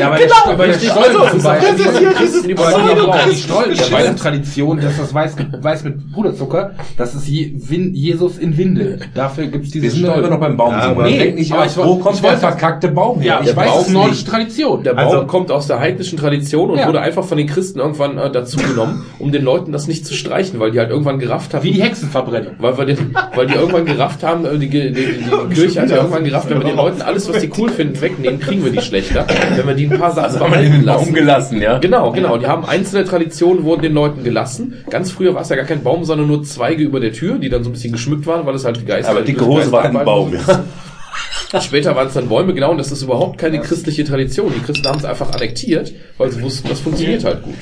aber 0.08 0.16
der, 0.18 0.28
aber 0.46 0.66
der 0.66 0.74
Stollen 0.74 1.16
Also, 1.16 1.30
zum 1.30 1.42
Beispiel. 1.42 1.68
das 1.84 1.92
ist 1.92 1.98
hier 1.98 2.12
dieses 2.20 2.42
die 2.42 2.54
Pseudo- 2.54 3.32
Stollen, 3.34 3.74
der 3.76 3.92
Weihnachtstradition, 3.92 4.80
dass 4.80 4.96
das 4.98 5.14
weiß, 5.14 5.36
weiß 5.60 5.84
mit 5.84 6.12
Puderzucker, 6.12 6.72
das 6.96 7.14
ist 7.14 7.28
Je, 7.28 7.52
Win, 7.68 7.94
Jesus 7.94 8.38
in 8.38 8.56
Windel. 8.56 9.00
Dafür 9.14 9.46
gibt's 9.46 9.70
diese 9.70 9.84
Wir 9.84 9.90
sind 9.90 10.04
Stollen. 10.04 10.18
immer 10.20 10.30
noch 10.30 10.40
beim 10.40 10.56
Baum. 10.56 10.72
Ja, 10.72 10.90
aber- 10.90 11.04
Denk 11.04 11.34
nicht, 11.36 11.52
aber 11.52 11.64
aus, 11.64 11.70
ich 11.72 11.76
wo 11.84 11.96
kommt 11.96 12.16
ich 12.16 12.20
der 12.22 12.36
verkackte 12.38 12.88
Baum 12.88 13.20
her? 13.20 13.40
Ja, 13.44 13.50
ich 13.50 13.56
weiß, 13.56 13.70
es 13.70 13.80
ist 13.82 13.86
nicht. 13.88 13.94
nordische 13.94 14.24
Tradition. 14.26 14.82
Der 14.82 14.94
Baum 14.94 15.06
Also- 15.06 15.26
kommt 15.26 15.50
aus 15.50 15.66
der 15.66 15.80
heidnischen 15.80 16.18
Tradition 16.18 16.70
und 16.70 16.78
Ja. 16.78 16.86
wurde 16.88 17.00
einfach 17.00 17.24
von 17.24 17.38
den 17.38 17.46
Christen 17.46 17.78
irgendwann 17.78 18.18
äh, 18.18 18.30
dazugenommen, 18.30 19.04
um 19.18 19.32
den 19.32 19.42
Leuten 19.44 19.72
das 19.72 19.86
nicht 19.88 20.06
zu 20.06 20.14
streichen, 20.14 20.60
weil 20.60 20.70
die 20.70 20.78
halt 20.78 20.90
irgendwann 20.90 21.18
gerafft 21.18 21.54
haben. 21.54 21.62
Wie 21.64 21.72
die 21.72 21.82
Hexenverbrennung. 21.82 22.54
weil, 22.58 22.76
wir 22.78 22.84
den, 22.86 23.14
weil 23.34 23.46
die 23.46 23.54
irgendwann 23.54 23.84
gerafft 23.84 24.22
haben, 24.22 24.44
äh, 24.44 24.58
die, 24.58 24.68
die, 24.68 24.92
die, 24.92 24.92
die 24.94 25.54
Kirche 25.54 25.82
hat 25.82 25.90
ja 25.90 25.96
irgendwann 25.96 26.24
gerafft, 26.24 26.50
wenn 26.50 26.58
wir 26.58 26.66
den 26.66 26.76
Leuten 26.76 27.02
alles, 27.02 27.28
was 27.28 27.40
die 27.40 27.50
cool 27.58 27.70
finden, 27.70 28.00
wegnehmen, 28.00 28.40
kriegen 28.40 28.64
wir 28.64 28.72
die 28.72 28.80
schlechter. 28.80 29.26
Wenn 29.56 29.66
wir 29.66 29.74
die 29.74 29.89
ein 29.90 29.98
paar 29.98 30.12
Sachen 30.12 30.38
behalten 30.38 30.82
lassen. 30.82 31.14
gelassen, 31.14 31.62
ja? 31.62 31.78
Genau, 31.78 32.12
genau. 32.12 32.38
Die 32.38 32.46
haben 32.46 32.64
einzelne 32.64 33.04
Traditionen, 33.04 33.64
wurden 33.64 33.82
den 33.82 33.94
Leuten 33.94 34.24
gelassen. 34.24 34.84
Ganz 34.88 35.10
früher 35.10 35.34
war 35.34 35.42
es 35.42 35.48
ja 35.48 35.56
gar 35.56 35.64
kein 35.64 35.82
Baum, 35.82 36.04
sondern 36.04 36.28
nur 36.28 36.42
Zweige 36.42 36.82
über 36.82 37.00
der 37.00 37.12
Tür, 37.12 37.38
die 37.38 37.48
dann 37.48 37.64
so 37.64 37.70
ein 37.70 37.72
bisschen 37.72 37.92
geschmückt 37.92 38.26
waren, 38.26 38.46
weil 38.46 38.54
es 38.54 38.64
halt 38.64 38.86
Geister 38.86 39.10
Aber 39.10 39.22
dicke 39.22 39.46
Hose 39.46 39.70
war 39.72 39.84
ein 39.84 39.92
Baum. 40.04 40.32
Später 41.60 41.96
waren 41.96 42.06
es 42.06 42.14
dann 42.14 42.28
Bäume, 42.28 42.54
genau, 42.54 42.70
und 42.70 42.78
das 42.78 42.92
ist 42.92 43.02
überhaupt 43.02 43.38
keine 43.38 43.60
christliche 43.60 44.04
Tradition. 44.04 44.52
Die 44.54 44.60
Christen 44.60 44.86
haben 44.86 44.98
es 44.98 45.04
einfach 45.04 45.32
annektiert, 45.32 45.92
weil 46.16 46.30
sie 46.30 46.40
wussten, 46.42 46.68
das 46.68 46.78
funktioniert 46.80 47.24
halt 47.24 47.42
gut. 47.42 47.54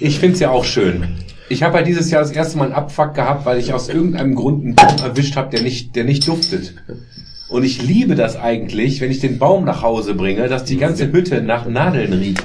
Ich 0.00 0.18
find's 0.18 0.40
ja 0.40 0.50
auch 0.50 0.64
schön. 0.64 1.16
Ich 1.48 1.62
habe 1.62 1.74
halt 1.74 1.86
dieses 1.86 2.10
Jahr 2.10 2.22
das 2.22 2.32
erste 2.32 2.58
Mal 2.58 2.64
einen 2.64 2.72
Abfuck 2.74 3.14
gehabt, 3.14 3.44
weil 3.44 3.58
ich 3.58 3.72
aus 3.72 3.88
irgendeinem 3.88 4.34
Grund 4.34 4.64
einen 4.64 4.74
Baum 4.74 4.96
erwischt 5.02 5.36
habe, 5.36 5.50
der 5.50 5.62
nicht, 5.62 5.94
der 5.94 6.04
nicht 6.04 6.26
duftet. 6.26 6.74
Und 7.48 7.64
ich 7.64 7.82
liebe 7.82 8.14
das 8.14 8.36
eigentlich, 8.36 9.00
wenn 9.00 9.10
ich 9.10 9.20
den 9.20 9.38
Baum 9.38 9.64
nach 9.64 9.82
Hause 9.82 10.14
bringe, 10.14 10.48
dass 10.48 10.64
die 10.64 10.78
ganze 10.78 11.12
Hütte 11.12 11.42
nach 11.42 11.66
Nadeln 11.66 12.12
riecht. 12.12 12.42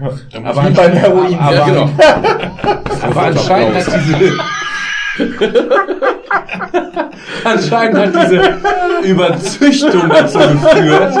Aber, 0.00 0.68
Wie 0.68 0.72
beim 0.72 0.92
Heroin. 0.92 1.34
aber, 1.38 1.54
Ja, 1.54 1.66
genau. 1.66 1.90
aber 3.02 3.22
anscheinend 3.22 3.76
hat 3.76 4.00
diese 4.06 4.38
anscheinend 7.44 7.98
hat 7.98 8.14
diese 8.14 9.08
Überzüchtung 9.08 10.08
dazu 10.08 10.38
geführt, 10.38 11.14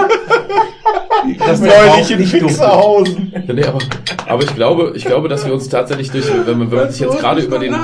dass 1.38 1.60
der 1.60 1.86
Neulich 1.86 2.10
in. 2.10 2.26
Fixerhausen. 2.26 3.32
Nee, 3.46 3.64
aber, 3.64 3.78
aber 4.26 4.42
ich 4.42 4.54
glaube, 4.54 4.92
ich 4.94 5.04
glaube, 5.04 5.28
dass 5.28 5.44
wir 5.46 5.52
uns 5.52 5.68
tatsächlich 5.68 6.10
durch, 6.10 6.26
wenn 6.46 6.58
man, 6.58 6.70
wenn 6.70 6.78
man 6.78 6.90
sich 6.90 7.00
jetzt 7.00 7.18
gerade 7.18 7.42
über 7.42 7.58
den, 7.58 7.74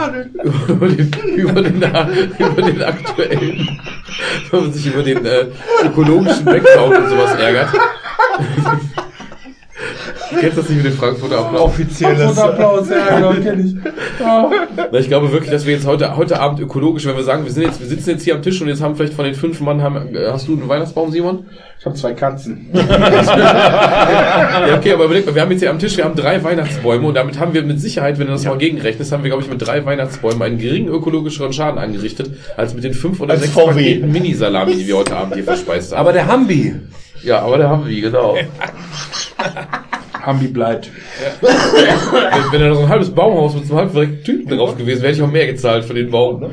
über 0.69 0.89
den, 0.89 1.11
über 1.37 1.63
den, 1.63 1.83
über 2.39 2.63
den 2.63 2.83
aktuellen, 2.83 3.81
wenn 4.51 4.61
man 4.61 4.73
sich 4.73 4.87
über 4.87 5.03
den 5.03 5.25
äh, 5.25 5.47
ökologischen 5.85 6.45
Backbau 6.45 6.87
und 6.87 7.09
sowas 7.09 7.35
ärgert. 7.39 7.69
Kennst 10.31 10.57
du 10.57 10.61
das 10.61 10.69
nicht 10.69 10.83
mit 10.83 10.87
dem 10.87 10.99
Frankfurter 10.99 11.39
Applaus? 11.39 11.63
Offizielles. 11.63 12.39
Applaus, 12.39 12.89
ja, 12.89 13.17
genau, 13.17 13.33
kenn 13.35 13.67
ich. 13.67 13.93
Na, 14.21 14.99
ich 14.99 15.09
glaube 15.09 15.31
wirklich, 15.33 15.51
dass 15.51 15.67
wir 15.67 15.75
jetzt 15.75 15.87
heute, 15.87 16.17
heute 16.17 16.41
Abend 16.41 16.61
ökologisch, 16.61 17.07
wenn 17.07 17.17
wir 17.17 17.23
sagen, 17.23 17.45
wir 17.45 17.53
sind 17.53 17.65
jetzt, 17.65 17.81
wir 17.81 17.87
sitzen 17.87 18.11
jetzt 18.11 18.25
hier 18.25 18.35
am 18.35 18.43
Tisch 18.43 18.61
und 18.61 18.69
jetzt 18.69 18.83
haben 18.83 18.97
vielleicht 18.97 19.15
von 19.15 19.25
den 19.25 19.35
fünf 19.35 19.61
Mann, 19.61 19.83
haben, 19.83 20.15
äh, 20.15 20.29
hast 20.31 20.49
du 20.49 20.53
einen 20.53 20.69
Weihnachtsbaum, 20.69 21.13
Simon? 21.13 21.47
Ich 21.79 21.87
habe 21.87 21.95
zwei 21.95 22.15
Katzen. 22.15 22.71
Ja, 24.67 24.77
okay, 24.77 24.93
aber 24.93 25.05
überleg 25.05 25.27
mal, 25.27 25.35
wir 25.35 25.43
haben 25.43 25.51
jetzt 25.51 25.61
hier 25.61 25.71
am 25.71 25.79
Tisch, 25.79 25.97
wir 25.97 26.05
haben 26.05 26.17
drei 26.17 26.43
Weihnachtsbäume 26.43 27.07
und 27.07 27.15
damit 27.15 27.39
haben 27.39 27.55
wir 27.55 27.63
mit 27.63 27.81
Sicherheit, 27.81 28.19
wenn 28.19 28.27
du 28.27 28.33
das 28.33 28.45
mal 28.45 28.57
gegenrechnest, 28.57 29.13
haben 29.13 29.23
wir, 29.23 29.31
glaube 29.31 29.45
ich, 29.45 29.51
mit 29.51 29.65
drei 29.65 29.85
Weihnachtsbäumen 29.85 30.43
einen 30.43 30.59
geringen 30.59 30.89
ökologischeren 30.89 31.53
Schaden 31.53 31.79
angerichtet, 31.79 32.31
als 32.57 32.75
mit 32.75 32.85
den 32.85 32.95
fünf 32.95 33.21
oder 33.21 33.33
Als 33.33 33.43
sechs 33.43 33.53
VW. 33.53 33.67
Paketen 33.67 34.13
Minisalami, 34.13 34.75
die 34.77 34.87
wir 34.87 34.97
heute 34.97 35.17
Abend 35.17 35.35
hier 35.35 35.45
verspeist 35.45 35.93
haben. 35.93 36.01
Aber 36.01 36.13
der 36.13 36.27
Hambi, 36.27 36.75
ja, 37.23 37.41
aber 37.41 37.69
haben 37.69 37.87
wir, 37.87 38.01
genau. 38.01 38.37
Hambi 40.27 40.49
bleibt. 40.49 40.91
wenn, 41.41 42.53
wenn 42.53 42.61
da 42.61 42.69
noch 42.69 42.77
so 42.77 42.83
ein 42.83 42.89
halbes 42.89 43.11
Baumhaus 43.11 43.55
mit 43.55 43.67
so 43.67 43.75
einem 43.75 43.83
halb 43.83 43.93
verreckten 43.93 44.25
Typen 44.25 44.59
drauf 44.59 44.77
gewesen 44.77 45.03
wäre, 45.03 45.13
hätte 45.13 45.23
ich 45.23 45.27
auch 45.27 45.33
mehr 45.33 45.47
gezahlt 45.47 45.85
für 45.85 45.95
den 45.95 46.11
Baum. 46.11 46.41
Ne? 46.41 46.51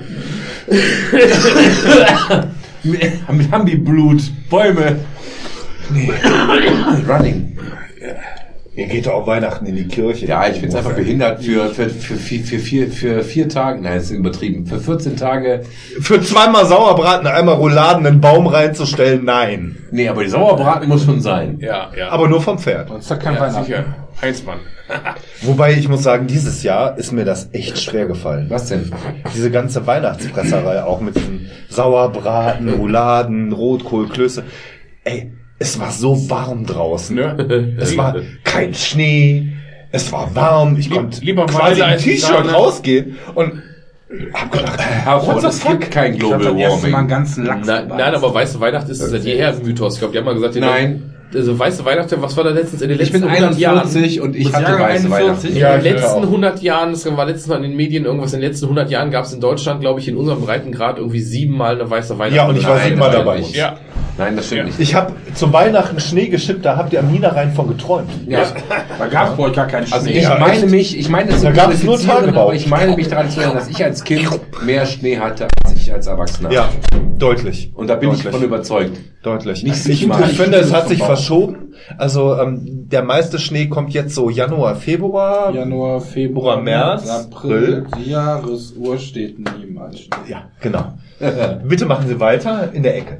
mit 2.83 3.51
Hambi-Blut, 3.51 4.21
Bäume. 4.49 4.99
Running. 7.09 7.57
Ihr 8.75 8.87
geht 8.87 9.05
doch 9.05 9.13
auf 9.13 9.27
Weihnachten 9.27 9.67
in 9.67 9.75
die 9.75 9.87
Kirche. 9.87 10.25
Ja, 10.25 10.47
ich 10.47 10.59
find's 10.59 10.73
einfach 10.73 10.93
behindert 10.93 11.43
für, 11.43 11.69
für, 11.69 11.89
für, 11.89 12.15
für, 12.15 12.39
für, 12.39 12.57
vier, 12.57 12.87
für 12.91 13.23
vier 13.23 13.47
Tage, 13.47 13.79
nein, 13.79 13.95
das 13.95 14.05
ist 14.05 14.11
übertrieben, 14.11 14.65
für 14.65 14.79
14 14.79 15.15
Tage. 15.15 15.61
Für 16.01 16.19
zweimal 16.21 16.65
Sauerbraten, 16.65 17.27
einmal 17.27 17.55
Rouladen 17.55 18.07
einen 18.07 18.19
Baum 18.19 18.47
reinzustellen, 18.47 19.25
nein. 19.25 19.77
Nee, 19.91 20.07
aber 20.07 20.23
die 20.23 20.29
Sauerbraten 20.29 20.89
muss 20.89 21.05
schon 21.05 21.21
sein. 21.21 21.59
Ja, 21.59 21.91
ja. 21.95 22.09
Aber 22.09 22.27
nur 22.27 22.41
vom 22.41 22.57
Pferd. 22.57 22.89
Das 22.89 23.01
ist 23.01 23.11
doch 23.11 23.19
kein 23.19 23.35
ja, 23.35 23.41
Weihnachten. 23.41 23.65
sicher. 23.65 23.85
Heinzmann. 24.19 24.59
Wobei 25.43 25.73
ich 25.73 25.87
muss 25.87 26.01
sagen, 26.01 26.25
dieses 26.25 26.63
Jahr 26.63 26.97
ist 26.97 27.11
mir 27.11 27.25
das 27.25 27.49
echt 27.53 27.79
schwer 27.79 28.07
gefallen. 28.07 28.47
Was 28.49 28.69
denn? 28.69 28.91
Diese 29.35 29.51
ganze 29.51 29.85
Weihnachtspresserei, 29.85 30.83
auch 30.83 30.99
mit 30.99 31.15
den 31.15 31.47
Sauerbraten, 31.69 32.69
Rouladen, 32.69 33.53
Rotkohl, 33.53 34.09
Klöße. 34.09 34.43
Ey, 35.03 35.31
es 35.63 35.79
war 35.79 35.91
so 35.91 36.29
warm 36.29 36.65
draußen. 36.65 37.15
Ne? 37.15 37.75
Es 37.79 37.97
war 37.97 38.15
kein 38.43 38.73
Schnee. 38.73 39.47
Es 39.91 40.11
war 40.11 40.33
warm. 40.35 40.75
Ich 40.77 40.89
Lieb- 40.89 40.97
konnte 40.97 41.21
lieber 41.23 41.45
quasi 41.45 41.81
als 41.81 42.03
T-Shirt 42.03 42.53
rausgehen 42.53 43.17
und 43.35 43.61
hab 44.33 44.51
gedacht, 44.51 44.79
Herr 44.79 45.21
the 45.41 45.47
es 45.47 45.59
fuck? 45.59 45.79
gibt 45.79 45.91
kein 45.91 46.13
Ich 46.13 46.19
Global 46.19 46.39
das 46.39 46.53
erste 46.55 46.57
Mal 46.59 46.85
einen 46.85 46.93
Warming. 46.93 47.07
ganzen 47.07 47.45
Lachs 47.45 47.67
Nein, 47.67 47.89
dabei. 47.89 48.03
nein, 48.03 48.15
aber 48.15 48.33
weiße 48.33 48.59
Weihnachten 48.59 48.91
ist 48.91 48.99
seit 48.99 49.23
jeher 49.23 49.49
ein 49.49 49.63
Mythos. 49.63 49.93
Ich 49.93 49.99
glaube, 49.99 50.11
die 50.11 50.17
haben 50.19 50.25
mal 50.25 50.33
gesagt, 50.35 50.55
die 50.55 50.59
Nein. 50.59 51.09
Also 51.35 51.57
weiße 51.57 51.83
Weihnachten, 51.83 52.21
was 52.21 52.37
war 52.37 52.43
da 52.43 52.51
letztens 52.51 52.83
in 52.83 52.89
den 52.89 52.99
Ich 52.99 53.09
letzten 53.11 53.21
bin 53.21 53.29
100 53.29 53.57
Jahren? 53.57 53.77
41 53.79 54.21
und 54.21 54.35
ich 54.35 54.53
hatte 54.53 54.73
weiße 54.73 55.07
41? 55.07 55.11
Weihnachten. 55.11 55.55
Ja, 55.57 55.75
in 55.75 55.83
den 55.83 55.95
ich 55.95 56.01
letzten 56.01 56.19
auch. 56.19 56.23
100 56.23 56.61
Jahren, 56.61 56.91
das 56.91 57.05
war 57.17 57.25
letztens 57.25 57.47
Mal 57.47 57.55
in 57.57 57.63
den 57.63 57.75
Medien 57.75 58.05
irgendwas, 58.05 58.33
in 58.33 58.41
den 58.41 58.49
letzten 58.49 58.65
100 58.65 58.91
Jahren 58.91 59.09
gab 59.09 59.25
es 59.25 59.33
in 59.33 59.41
Deutschland, 59.41 59.81
glaube 59.81 59.99
ich, 59.99 60.07
in 60.07 60.15
unserem 60.15 60.41
Breitengrad 60.41 60.97
irgendwie 60.99 61.21
siebenmal 61.21 61.73
eine 61.79 61.89
weiße 61.89 62.17
Weihnachten. 62.19 62.35
Ja, 62.35 62.47
und 62.47 62.57
ich 62.57 62.67
war 62.67 62.77
das 62.77 63.13
dabei. 63.13 63.39
Ja. 63.51 63.77
Nein, 64.17 64.35
das 64.35 64.45
stimmt 64.45 64.65
nicht. 64.65 64.79
Ich 64.79 64.93
habe 64.93 65.13
zu 65.33 65.51
Weihnachten 65.51 65.99
Schnee 65.99 66.27
geschippt, 66.27 66.63
da 66.63 66.77
habt 66.77 66.93
ihr 66.93 66.99
am 66.99 67.11
Niederrhein 67.11 67.51
von 67.53 67.67
geträumt. 67.67 68.09
Ja. 68.27 68.43
Da 68.99 69.07
gab 69.07 69.31
es 69.31 69.37
bei 69.37 69.43
euch 69.43 69.53
gar 69.53 69.65
keinen 69.67 69.87
Schnee. 69.87 69.95
Also 69.95 70.09
ich 70.09 70.21
Ja, 70.23 70.37
meine 70.39 70.53
echt? 70.53 70.69
mich, 70.69 70.97
ich 70.99 71.09
meine 71.09 71.31
es 71.31 71.41
Da 71.41 71.49
zu 71.49 71.55
gab 71.55 71.71
es 71.71 71.83
nur 71.83 71.99
Tagebau. 71.99 72.41
aber 72.43 72.53
ich 72.53 72.67
meine 72.67 72.95
mich 72.95 73.07
daran 73.07 73.29
zu 73.29 73.39
erinnern, 73.39 73.57
dass 73.57 73.69
ich 73.69 73.83
als 73.83 74.03
Kind 74.03 74.29
mehr 74.63 74.85
Schnee 74.85 75.17
hatte 75.17 75.47
als 75.93 76.07
ich 76.07 76.11
Erwachsener. 76.11 76.51
Ja, 76.51 76.69
deutlich. 77.17 77.71
Und 77.75 77.87
da 77.87 77.95
bin 77.95 78.09
ich 78.09 78.17
Deutlich. 78.23 78.35
von 78.35 78.43
überzeugt. 78.43 78.97
Deutlich. 79.23 79.63
Nicht 79.63 79.85
ich, 79.85 80.03
ich 80.03 80.37
finde, 80.37 80.57
es 80.57 80.73
hat 80.73 80.89
sich 80.89 81.01
verschoben. 81.01 81.73
Also 81.97 82.37
ähm, 82.37 82.87
der 82.89 83.03
meiste 83.03 83.39
Schnee 83.39 83.67
kommt 83.67 83.93
jetzt 83.93 84.15
so 84.15 84.29
Januar, 84.29 84.75
Februar. 84.75 85.53
Januar, 85.53 86.01
Februar, 86.01 86.61
März, 86.61 87.09
April. 87.09 87.85
Die 87.97 88.09
Jahresuhr 88.11 88.97
steht 88.97 89.39
niemals. 89.57 90.07
Ja, 90.27 90.49
genau. 90.59 90.93
Bitte 91.63 91.85
machen 91.85 92.07
Sie 92.07 92.19
weiter 92.19 92.71
in 92.73 92.83
der 92.83 92.97
Ecke. 92.97 93.19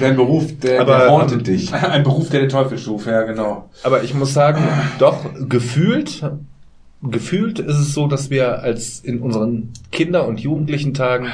Dein 0.00 0.16
Beruf, 0.16 0.58
der, 0.58 0.80
Aber, 0.80 0.98
der 0.98 1.10
hauntet 1.10 1.46
dich. 1.46 1.72
Ein 1.72 2.02
Beruf, 2.02 2.28
der 2.30 2.40
den 2.40 2.48
Teufel 2.54 2.78
schuf, 2.78 3.06
ja, 3.06 3.22
genau. 3.22 3.70
aber 3.82 4.02
ich 4.02 4.14
muss 4.14 4.34
sagen, 4.34 4.62
doch 4.98 5.24
gefühlt, 5.48 6.22
gefühlt 7.02 7.58
ist 7.58 7.78
es 7.78 7.94
so, 7.94 8.06
dass 8.06 8.30
wir 8.30 8.62
als 8.62 9.00
in 9.00 9.20
unseren 9.20 9.72
Kinder- 9.90 10.26
und 10.26 10.40
Jugendlichen 10.40 10.92
Tagen 10.92 11.28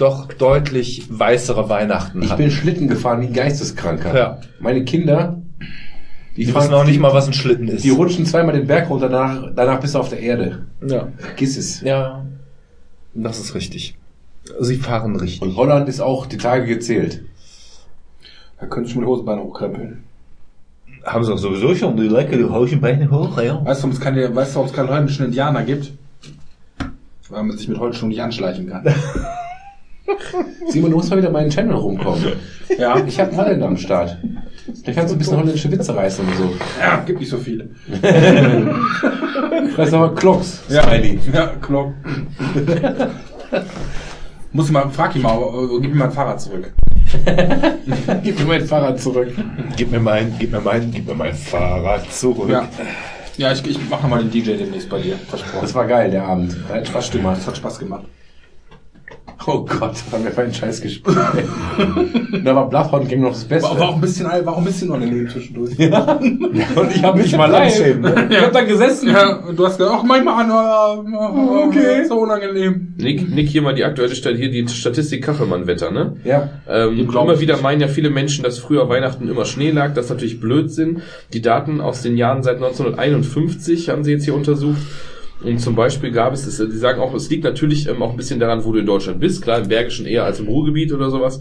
doch 0.00 0.32
deutlich 0.32 1.06
weißere 1.10 1.68
Weihnachten 1.68 2.22
Ich 2.22 2.30
hatten. 2.30 2.42
bin 2.42 2.50
Schlitten 2.50 2.88
gefahren 2.88 3.20
wie 3.22 3.26
ein 3.26 3.32
Geisteskranker. 3.32 4.14
Ja. 4.16 4.40
Meine 4.60 4.84
Kinder, 4.84 5.40
die, 6.36 6.44
Die 6.46 6.52
fahren- 6.52 6.64
wissen 6.64 6.74
auch 6.74 6.84
nicht 6.84 7.00
mal, 7.00 7.12
was 7.12 7.26
ein 7.26 7.32
Schlitten 7.32 7.68
ist. 7.68 7.84
Die 7.84 7.90
rutschen 7.90 8.24
zweimal 8.26 8.54
den 8.54 8.66
Berg 8.66 8.88
runter, 8.88 9.08
danach, 9.08 9.50
danach 9.54 9.80
bist 9.80 9.94
du 9.94 9.98
auf 9.98 10.08
der 10.08 10.20
Erde. 10.20 10.66
ja. 10.86 11.08
Vergiss 11.18 11.56
es. 11.56 11.80
ja, 11.82 12.24
das 13.14 13.38
ist 13.40 13.54
richtig. 13.54 13.96
Sie 14.60 14.76
fahren 14.76 15.16
richtig. 15.16 15.42
Und 15.42 15.56
Holland 15.56 15.88
ist 15.88 16.00
auch 16.00 16.26
die 16.26 16.38
Tage 16.38 16.66
gezählt. 16.66 17.22
Da 18.58 18.66
könntest 18.66 18.94
du 18.96 19.00
mit 19.00 19.08
Hosenbeine 19.08 19.42
hochkrempeln. 19.42 20.04
Haben 21.04 21.24
sie 21.24 21.32
auch 21.32 21.38
sowieso 21.38 21.74
schon 21.74 21.96
die 21.96 22.08
leckere 22.08 22.52
Hosenbeine 22.52 23.10
hoch, 23.10 23.40
ja? 23.40 23.64
Weißt 23.64 23.80
du, 23.80 23.84
warum 23.84 23.90
es 23.96 24.00
keine, 24.00 24.34
weißt 24.34 24.50
du, 24.52 24.54
warum 24.56 24.68
es 24.68 24.74
keine 24.74 24.88
holländischen 24.88 25.26
Indianer 25.26 25.62
gibt? 25.62 25.92
Weil 27.28 27.42
man 27.44 27.56
sich 27.56 27.68
mit 27.68 27.78
Holzschuhen 27.78 28.08
nicht 28.08 28.20
anschleichen 28.22 28.68
kann. 28.68 28.84
Simon, 30.68 30.90
du 30.90 30.96
musst 30.96 31.10
mal 31.10 31.16
wieder 31.18 31.30
meinen 31.30 31.50
Channel 31.50 31.74
rumkommen. 31.74 32.32
Ja, 32.78 32.96
Ich 33.06 33.18
habe 33.18 33.30
einen 33.30 33.38
Holländer 33.40 33.66
am 33.66 33.76
Start. 33.76 34.16
Da 34.84 34.92
kannst 34.92 35.10
du 35.10 35.16
ein 35.16 35.18
bisschen 35.18 35.36
holländische 35.36 35.70
Witze 35.72 35.94
reißen 35.94 36.24
und 36.26 36.36
so. 36.36 36.52
ja 36.80 37.02
gibt 37.04 37.20
nicht 37.20 37.30
so 37.30 37.38
viele. 37.38 37.68
Das 39.76 39.88
ist 39.88 39.94
aber 39.94 40.14
Klocks. 40.14 40.62
Ja, 40.68 40.82
Smiley. 40.84 41.18
ja 41.32 41.46
klar. 41.60 41.92
Muss 44.52 44.66
ich 44.66 44.72
mal, 44.72 44.88
frag 44.90 45.14
ihn 45.16 45.22
mal, 45.22 45.36
äh, 45.36 45.80
gib 45.80 45.92
mir 45.92 45.98
mein 45.98 46.10
Fahrrad 46.12 46.40
zurück. 46.40 46.72
Gib 48.22 48.38
mir 48.38 48.44
mein 48.46 48.64
Fahrrad 48.64 49.00
zurück. 49.00 49.32
Gib 49.76 49.90
mir 49.90 49.98
mein, 49.98 50.32
gib 50.38 50.52
mir 50.52 50.60
mein, 50.60 50.92
gib 50.92 51.08
mir 51.08 51.14
mein 51.14 51.34
Fahrrad 51.34 52.10
zurück. 52.12 52.48
Ja. 52.48 52.68
Ja, 53.36 53.52
ich, 53.52 53.66
ich 53.66 53.78
mach 53.88 54.02
nochmal 54.02 54.20
den 54.22 54.30
DJ 54.30 54.52
demnächst 54.52 54.88
bei 54.88 55.00
dir. 55.00 55.16
Versprochen. 55.28 55.62
Das 55.62 55.74
war 55.74 55.86
geil, 55.86 56.10
der 56.10 56.24
Abend. 56.24 56.54
Hat 56.68 56.86
Spaß 56.86 57.10
gemacht. 57.10 57.38
das 57.38 57.46
hat 57.48 57.56
Spaß 57.56 57.78
gemacht. 57.80 58.04
Oh 59.52 59.64
Gott, 59.64 59.96
haben 60.12 60.24
wir 60.24 60.30
für 60.30 60.42
einen 60.42 60.54
Scheiß 60.54 60.80
gespielt. 60.80 61.16
da 62.44 62.54
war 62.54 62.68
Bloodhound 62.68 63.08
Gang 63.08 63.22
noch 63.22 63.30
das 63.32 63.44
Beste. 63.44 63.68
War, 63.68 63.80
war 63.80 63.88
auch 63.88 63.94
ein 63.96 64.00
bisschen, 64.00 64.26
war 64.26 64.48
auch 64.54 64.58
ein 64.58 64.64
bisschen 64.64 64.90
unangenehm 64.90 65.28
zwischendurch. 65.28 65.76
Und 65.78 66.94
ich 66.94 67.02
habe 67.02 67.18
mich 67.18 67.36
mal 67.36 67.50
live. 67.50 67.80
Ich 68.30 68.40
hab 68.40 68.52
da 68.52 68.62
gesessen. 68.62 69.08
Ja, 69.08 69.38
und 69.38 69.58
du 69.58 69.66
hast 69.66 69.78
gesagt, 69.78 69.96
ach, 69.98 70.04
manchmal 70.04 70.44
an, 70.44 70.50
äh, 70.50 71.66
okay. 71.66 72.04
so 72.06 72.20
unangenehm. 72.20 72.94
Nick, 72.96 73.28
Nick, 73.28 73.48
hier 73.48 73.62
mal 73.62 73.74
die 73.74 73.84
aktuelle 73.84 74.14
Stadt, 74.14 74.36
hier 74.36 74.50
die 74.50 74.68
Statistik 74.68 75.24
Kachelmann-Wetter, 75.24 75.90
ne? 75.90 76.16
Ja. 76.24 76.50
Ähm, 76.68 77.08
immer 77.08 77.34
ich 77.34 77.40
wieder 77.40 77.54
nicht. 77.54 77.62
meinen 77.62 77.80
ja 77.80 77.88
viele 77.88 78.10
Menschen, 78.10 78.44
dass 78.44 78.58
früher 78.58 78.88
Weihnachten 78.88 79.28
immer 79.28 79.46
Schnee 79.46 79.72
lag. 79.72 79.94
Das 79.94 80.04
ist 80.04 80.10
natürlich 80.10 80.38
Blödsinn. 80.38 81.02
Die 81.32 81.42
Daten 81.42 81.80
aus 81.80 82.02
den 82.02 82.16
Jahren 82.16 82.44
seit 82.44 82.56
1951 82.56 83.88
haben 83.88 84.04
sie 84.04 84.12
jetzt 84.12 84.24
hier 84.24 84.34
untersucht. 84.34 84.78
Und 85.42 85.58
zum 85.58 85.74
Beispiel 85.74 86.10
gab 86.10 86.34
es, 86.34 86.44
die 86.44 86.76
sagen 86.76 87.00
auch, 87.00 87.14
es 87.14 87.30
liegt 87.30 87.44
natürlich 87.44 87.88
ähm, 87.88 88.02
auch 88.02 88.10
ein 88.10 88.16
bisschen 88.16 88.40
daran, 88.40 88.64
wo 88.64 88.72
du 88.72 88.80
in 88.80 88.86
Deutschland 88.86 89.20
bist. 89.20 89.42
Klar, 89.42 89.60
im 89.60 89.68
Bergischen 89.68 90.04
eher 90.04 90.24
als 90.24 90.38
im 90.38 90.48
Ruhrgebiet 90.48 90.92
oder 90.92 91.08
sowas. 91.08 91.40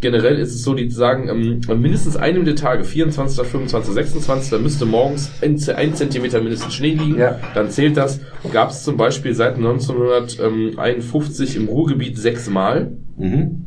Generell 0.00 0.38
ist 0.38 0.54
es 0.54 0.62
so, 0.62 0.74
die 0.74 0.90
sagen, 0.90 1.28
ähm, 1.28 1.60
mindestens 1.80 2.16
einem 2.16 2.44
der 2.44 2.56
Tage, 2.56 2.84
24., 2.84 3.46
25., 3.46 3.94
26., 3.94 4.50
da 4.50 4.58
müsste 4.58 4.84
morgens 4.84 5.32
ein, 5.40 5.58
ein 5.74 5.94
Zentimeter 5.94 6.42
mindestens 6.42 6.74
Schnee 6.74 6.92
liegen. 6.92 7.18
Ja. 7.18 7.40
Dann 7.54 7.70
zählt 7.70 7.96
das. 7.96 8.20
Gab 8.52 8.70
es 8.70 8.84
zum 8.84 8.98
Beispiel 8.98 9.34
seit 9.34 9.56
1951 9.56 11.56
im 11.56 11.68
Ruhrgebiet 11.68 12.18
sechsmal. 12.18 12.92
Mhm. 13.16 13.64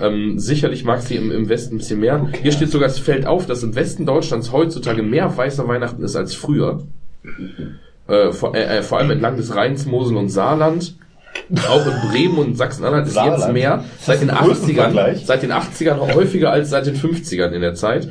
Ähm, 0.00 0.38
sicherlich 0.38 0.84
mag 0.84 1.02
sie 1.02 1.16
im, 1.16 1.30
im 1.30 1.48
Westen 1.48 1.76
ein 1.76 1.78
bisschen 1.78 2.00
mehr. 2.00 2.28
Hier 2.42 2.52
steht 2.52 2.70
sogar, 2.70 2.88
es 2.88 2.98
fällt 2.98 3.26
auf, 3.26 3.46
dass 3.46 3.62
im 3.62 3.74
Westen 3.74 4.06
Deutschlands 4.06 4.52
heutzutage 4.52 5.02
mehr 5.02 5.36
weißer 5.36 5.66
Weihnachten 5.68 6.02
ist 6.02 6.16
als 6.16 6.34
früher. 6.34 6.84
Äh, 8.08 8.32
vor, 8.32 8.54
äh, 8.54 8.78
äh, 8.78 8.82
vor 8.82 8.98
allem 8.98 9.10
entlang 9.10 9.36
des 9.36 9.54
Rheins, 9.54 9.86
Mosel 9.86 10.16
und 10.16 10.30
Saarland. 10.30 10.94
Auch 11.70 11.86
in 11.86 12.10
Bremen 12.10 12.38
und 12.38 12.56
Sachsen-Anhalt 12.56 13.06
ist 13.06 13.14
Saarland? 13.14 13.38
jetzt 13.38 13.52
mehr. 13.52 13.84
Seit 14.00 14.20
den 14.20 14.28
das 14.28 14.38
ein 14.38 14.44
80ern, 14.44 14.48
Größenvergleich? 14.48 15.26
seit 15.26 15.42
den 15.42 15.52
80ern 15.52 16.14
häufiger 16.14 16.50
als 16.50 16.70
seit 16.70 16.86
den 16.86 16.96
50ern 16.96 17.50
in 17.50 17.60
der 17.60 17.74
Zeit. 17.74 18.08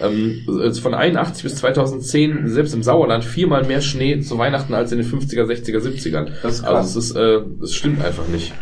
Ähm, 0.00 0.42
also 0.60 0.80
von 0.80 0.94
81 0.94 1.44
bis 1.44 1.56
2010, 1.56 2.48
selbst 2.48 2.74
im 2.74 2.82
Sauerland, 2.82 3.24
viermal 3.24 3.64
mehr 3.64 3.80
Schnee 3.80 4.20
zu 4.20 4.38
Weihnachten 4.38 4.74
als 4.74 4.92
in 4.92 4.98
den 4.98 5.08
50er, 5.08 5.44
60er, 5.44 5.78
70ern. 5.78 6.28
Das 6.42 6.56
ist 6.56 6.62
krass. 6.64 6.96
Also 6.96 6.98
es 6.98 7.10
ist, 7.10 7.16
äh, 7.16 7.40
es 7.62 7.74
stimmt 7.74 8.04
einfach 8.04 8.26
nicht. 8.28 8.52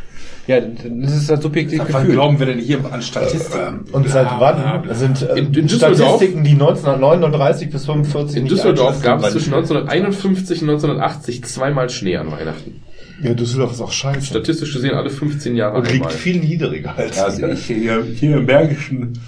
Ja, 0.46 0.60
das 0.60 1.12
ist 1.16 1.28
halt 1.28 1.42
subjektiv 1.42 1.80
Wann 1.80 1.86
gefühlt. 1.88 2.12
glauben 2.12 2.38
wir 2.38 2.46
denn 2.46 2.58
hier 2.60 2.78
an 2.90 3.02
Statistiken? 3.02 3.80
Und 3.90 4.08
seit 4.08 4.28
wann 4.38 4.84
sind 4.94 5.22
äh, 5.22 5.38
In- 5.38 5.52
in 5.52 5.66
Düsseldorf- 5.66 5.96
Statistiken, 5.96 6.44
die 6.44 6.52
1939 6.52 7.70
bis 7.70 7.84
45 7.86 8.36
In 8.36 8.46
Düsseldorf 8.46 9.02
gab 9.02 9.24
es 9.24 9.32
zwischen 9.32 9.52
1951 9.54 10.62
und 10.62 10.70
1980 10.70 11.44
zweimal 11.44 11.90
Schnee 11.90 12.16
an 12.16 12.30
Weihnachten. 12.30 12.80
Ja, 13.22 13.34
Düsseldorf 13.34 13.72
ist 13.72 13.80
auch 13.80 13.90
scheiße. 13.92 14.26
Statistisch 14.26 14.72
gesehen 14.72 14.94
alle 14.94 15.10
15 15.10 15.56
Jahre 15.56 15.78
Und 15.78 15.84
liegt 15.86 15.96
einmal. 16.04 16.10
viel 16.12 16.38
niedriger 16.38 16.94
als 16.96 17.18
Also 17.18 17.46
ich 17.48 17.64
hier, 17.66 18.04
hier 18.14 18.36
im 18.36 18.46
Bergischen 18.46 19.18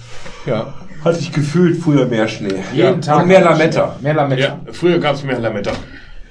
ja. 0.45 0.73
hatte 1.03 1.19
ich 1.19 1.31
gefühlt 1.33 1.77
früher 1.81 2.05
mehr 2.05 2.27
Schnee. 2.27 2.53
Jeden 2.73 3.01
Tag. 3.01 3.23
Und 3.23 3.27
mehr 3.27 3.41
Lametta. 3.41 3.97
Mehr 4.01 4.13
Lametta. 4.13 4.41
Ja, 4.41 4.59
früher 4.71 4.99
gab 4.99 5.15
es 5.15 5.23
mehr 5.23 5.39
Lametta. 5.39 5.71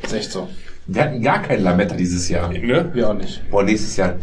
Ist 0.02 0.14
echt 0.14 0.30
so. 0.32 0.48
Wir 0.90 1.02
hatten 1.02 1.20
gar 1.20 1.42
kein 1.42 1.62
Lametta 1.62 1.94
dieses 1.94 2.30
Jahr. 2.30 2.48
Ne? 2.48 2.90
Wir 2.94 3.10
auch 3.10 3.14
nicht. 3.14 3.42
Boah, 3.50 3.62
nächstes 3.62 3.94
Jahr 3.98 4.14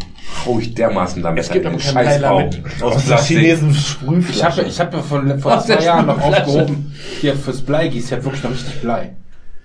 hau 0.46 0.58
ich 0.60 0.74
dermaßen 0.74 1.22
Lametta 1.22 1.42
Es 1.48 1.52
gibt 1.52 1.66
kein 1.66 1.80
Scheißbau. 1.80 2.40
Lametta. 2.40 2.58
Aus 2.84 2.96
der 2.96 3.02
Plastik. 3.02 3.38
chinesen 3.38 3.70
Ich 3.70 3.88
Sprühflasche. 3.88 4.62
habe 4.62 4.68
ich 4.70 4.80
hab 4.80 4.94
ja 4.94 5.02
von, 5.04 5.40
vor 5.40 5.58
Aus 5.58 5.66
der 5.68 5.78
zwei 5.78 5.86
Jahren 5.86 6.08
noch 6.08 6.18
Sprühflasche. 6.20 6.44
aufgehoben, 6.44 6.92
hier 7.22 7.36
fürs 7.36 7.62
Bleigieß, 7.62 8.06
ich 8.08 8.12
habe 8.14 8.26
wirklich 8.26 8.44
noch 8.44 8.52
richtig 8.52 8.82
Blei. 8.82 9.16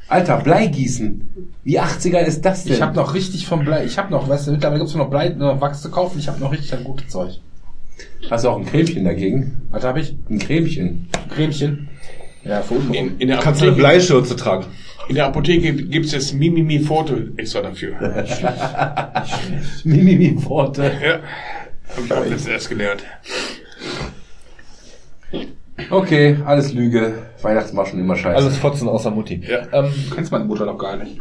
Alter, 0.08 0.36
Bleigießen. 0.38 1.30
Wie 1.64 1.80
80er 1.80 2.18
ist 2.18 2.44
das 2.44 2.64
denn? 2.64 2.74
Ich 2.74 2.82
habe 2.82 2.94
noch 2.94 3.14
richtig 3.14 3.46
vom 3.46 3.64
Blei, 3.64 3.84
ich 3.86 3.96
habe 3.96 4.10
noch, 4.10 4.28
weißt 4.28 4.48
du, 4.48 4.52
mittlerweile 4.52 4.80
gibt's 4.80 4.94
noch 4.94 5.08
Blei, 5.08 5.30
noch 5.30 5.58
Wachs 5.60 5.80
zu 5.80 5.90
kaufen, 5.90 6.18
ich 6.18 6.28
habe 6.28 6.38
noch 6.38 6.52
richtig 6.52 6.74
ein 6.74 6.84
gutes 6.84 7.08
Zeug. 7.08 7.40
Hast 8.30 8.44
du 8.44 8.50
auch 8.50 8.58
ein 8.58 8.66
Cremchen 8.66 9.04
dagegen? 9.04 9.62
Was 9.70 9.84
habe 9.84 10.00
ich? 10.00 10.14
Ein 10.28 10.38
Cremchen. 10.38 11.08
Cremchen? 11.34 11.88
Ja, 12.44 12.60
für 12.60 12.74
unten. 12.74 12.92
In, 12.92 13.18
in, 13.18 13.28
der 13.28 13.38
Kannst 13.38 13.62
du 13.62 13.66
eine 13.66 13.74
Bleischürze 13.74 14.36
tragen? 14.36 14.66
In 15.08 15.14
der 15.16 15.26
Apotheke 15.26 15.72
gibt 15.72 16.06
es 16.06 16.12
jetzt 16.12 16.34
Mimimi 16.34 16.80
Forte 16.80 17.32
extra 17.36 17.60
dafür. 17.62 17.94
Mimimi 19.84 20.36
Worte. 20.44 20.82
Ja, 21.02 21.20
habe 21.96 22.06
ich 22.06 22.12
auch 22.12 22.24
jetzt 22.26 22.48
erst 22.48 22.68
gelernt. 22.68 23.02
Okay, 25.90 26.36
alles 26.44 26.72
Lüge. 26.72 27.14
Schon 27.88 28.00
immer 28.00 28.16
scheiße. 28.16 28.36
Alles 28.36 28.56
Fotzen 28.58 28.88
außer 28.88 29.10
Mutti. 29.10 29.40
Ja. 29.48 29.62
Ähm, 29.72 29.92
Du 30.08 30.14
kennst 30.14 30.30
meine 30.30 30.44
Mutter 30.44 30.66
noch 30.66 30.78
gar 30.78 30.96
nicht. 30.96 31.18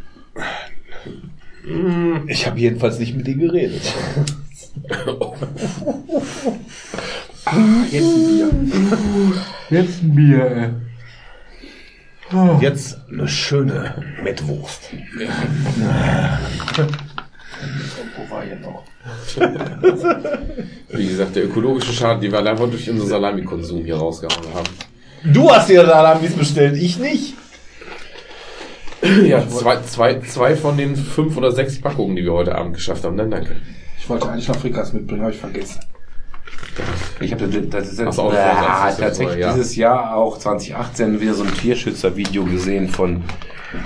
ich 2.27 2.45
habe 2.45 2.59
jedenfalls 2.59 2.99
nicht 2.99 3.15
mit 3.15 3.27
ihr 3.27 3.37
geredet. 3.37 3.81
Jetzt 7.91 8.03
ein 8.05 8.25
Bier. 8.27 8.49
Jetzt 9.69 10.03
ein 10.03 10.15
Bier, 10.15 10.51
ey. 10.51 10.69
Jetzt 12.59 12.97
eine 13.11 13.27
schöne 13.27 13.95
Mettwurst. 14.23 14.91
Wo 18.15 18.29
war 18.29 18.43
hier 18.43 18.57
noch? 18.57 18.83
Wie 20.89 21.07
gesagt, 21.07 21.35
der 21.35 21.45
ökologische 21.45 21.91
Schaden, 21.91 22.21
die 22.21 22.31
wir 22.31 22.39
einfach 22.39 22.69
durch 22.69 22.89
unseren 22.89 23.07
Salamikonsum 23.09 23.83
hier 23.83 23.97
rausgehauen 23.97 24.53
haben. 24.53 24.69
Du 25.33 25.49
hast 25.51 25.69
dir 25.69 25.85
Salamis 25.85 26.33
bestellt, 26.33 26.77
ich 26.77 26.99
nicht. 26.99 27.33
Ja, 29.25 29.47
zwei, 29.47 29.81
zwei, 29.81 30.19
zwei 30.19 30.55
von 30.55 30.77
den 30.77 30.95
fünf 30.95 31.35
oder 31.37 31.51
sechs 31.51 31.81
Packungen, 31.81 32.15
die 32.15 32.23
wir 32.23 32.33
heute 32.33 32.55
Abend 32.55 32.75
geschafft 32.75 33.03
haben. 33.05 33.17
Dann 33.17 33.31
danke. 33.31 33.55
Ich 33.97 34.07
wollte 34.09 34.29
eigentlich 34.29 34.47
noch 34.47 34.57
Frikas 34.57 34.93
mitbringen, 34.93 35.23
habe 35.23 35.33
ich 35.33 35.39
vergessen. 35.39 35.79
Ich 37.19 37.31
habe 37.31 37.47
das 37.47 37.55
ist 37.89 37.99
jetzt, 37.99 38.17
das 38.17 38.93
ist 38.93 38.99
tatsächlich 38.99 39.33
so, 39.33 39.39
ja. 39.39 39.53
dieses 39.53 39.75
Jahr 39.75 40.15
auch 40.15 40.37
2018 40.37 41.19
wieder 41.19 41.33
so 41.33 41.43
ein 41.43 41.53
Tierschützer-Video 41.53 42.45
gesehen 42.45 42.87
von 42.89 43.23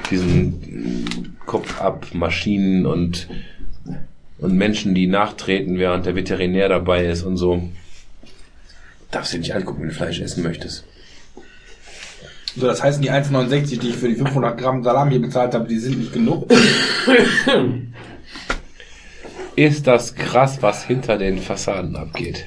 diesen 0.09 1.37
Kopf-ab-Maschinen 1.45 2.85
und 2.85 3.27
und 4.43 4.55
Menschen, 4.57 4.93
die 4.93 5.07
nachtreten, 5.07 5.79
während 5.79 6.05
der 6.05 6.15
Veterinär 6.15 6.67
dabei 6.67 7.05
ist 7.05 7.23
und 7.23 7.37
so. 7.37 7.63
Darfst 9.09 9.31
du 9.31 9.37
dir 9.37 9.41
nicht 9.41 9.55
angucken, 9.55 9.83
wenn 9.83 9.87
du 9.87 9.95
Fleisch 9.95 10.19
essen 10.19 10.43
möchtest. 10.43 10.83
So, 12.55 12.67
das 12.67 12.83
heißt, 12.83 13.01
die 13.01 13.09
1,69, 13.09 13.79
die 13.79 13.89
ich 13.89 13.95
für 13.95 14.09
die 14.09 14.15
500 14.15 14.57
Gramm 14.57 14.83
Salami 14.83 15.11
hier 15.11 15.21
bezahlt 15.21 15.53
habe, 15.53 15.65
die 15.67 15.79
sind 15.79 15.97
nicht 15.97 16.11
genug. 16.11 16.51
Ist 19.55 19.87
das 19.87 20.13
krass, 20.13 20.57
was 20.61 20.83
hinter 20.83 21.17
den 21.17 21.37
Fassaden 21.39 21.95
abgeht. 21.95 22.45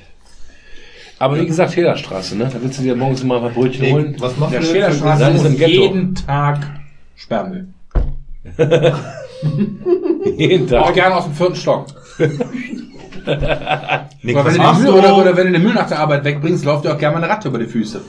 Aber 1.18 1.40
wie 1.40 1.46
gesagt, 1.46 1.72
Fehlerstraße, 1.72 2.36
ne? 2.36 2.50
Da 2.52 2.60
willst 2.62 2.78
du 2.78 2.82
dir 2.82 2.94
morgens 2.94 3.24
mal 3.24 3.42
ein 3.42 3.54
Brötchen 3.54 3.90
holen. 3.92 4.16
Was 4.18 4.36
macht 4.36 4.52
Der 4.52 4.60
ihr 4.60 4.66
Schälerstraße 4.66 5.22
Nein, 5.22 5.36
ist 5.36 5.46
im 5.46 5.56
Ghetto. 5.56 5.82
jeden 5.82 6.14
Tag 6.14 6.80
Sperrmüll. 7.16 7.68
Jeden 10.36 10.66
Auch 10.74 10.86
Tag. 10.86 10.94
gerne 10.94 11.16
aus 11.16 11.24
dem 11.24 11.34
vierten 11.34 11.56
Stock. 11.56 11.86
Nick, 12.18 12.38
wenn, 13.26 14.44
du 14.44 14.72
Müll, 14.74 14.86
du? 14.86 14.92
oder, 14.98 15.16
oder 15.16 15.36
wenn 15.36 15.48
du 15.48 15.52
den 15.54 15.62
Müll 15.62 15.74
nach 15.74 15.88
der 15.88 15.98
Arbeit 15.98 16.24
wegbringst, 16.24 16.64
läuft 16.64 16.84
dir 16.84 16.94
auch 16.94 16.98
gerne 16.98 17.16
mal 17.16 17.24
eine 17.24 17.32
Ratte 17.32 17.48
über 17.48 17.58
die 17.58 17.66
Füße. 17.66 18.00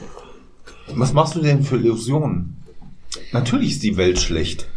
Was 0.95 1.13
machst 1.13 1.35
du 1.35 1.41
denn 1.41 1.63
für 1.63 1.75
Illusionen? 1.77 2.57
Natürlich 3.31 3.71
ist 3.71 3.83
die 3.83 3.97
Welt 3.97 4.19
schlecht. 4.19 4.67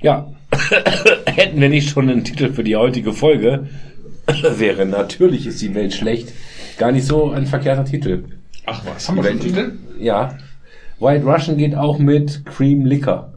Ja, 0.00 0.28
hätten 1.26 1.60
wir 1.60 1.68
nicht 1.68 1.90
schon 1.90 2.08
einen 2.08 2.24
Titel 2.24 2.52
für 2.52 2.62
die 2.62 2.76
heutige 2.76 3.12
Folge, 3.12 3.68
wäre 4.56 4.86
natürlich 4.86 5.46
ist 5.46 5.60
die 5.62 5.74
Welt 5.74 5.94
schlecht. 5.94 6.32
Gar 6.78 6.92
nicht 6.92 7.06
so 7.06 7.30
ein 7.32 7.46
verkehrter 7.46 7.84
Titel. 7.84 8.24
Ach 8.64 8.82
was. 8.86 9.08
Haben 9.08 9.16
wir 9.16 9.24
schon 9.24 9.40
Titel? 9.40 9.72
Ja. 9.98 10.38
White 11.00 11.24
Russian 11.24 11.56
geht 11.56 11.74
auch 11.74 11.98
mit 11.98 12.44
Cream 12.46 12.84
Liquor. 12.86 13.32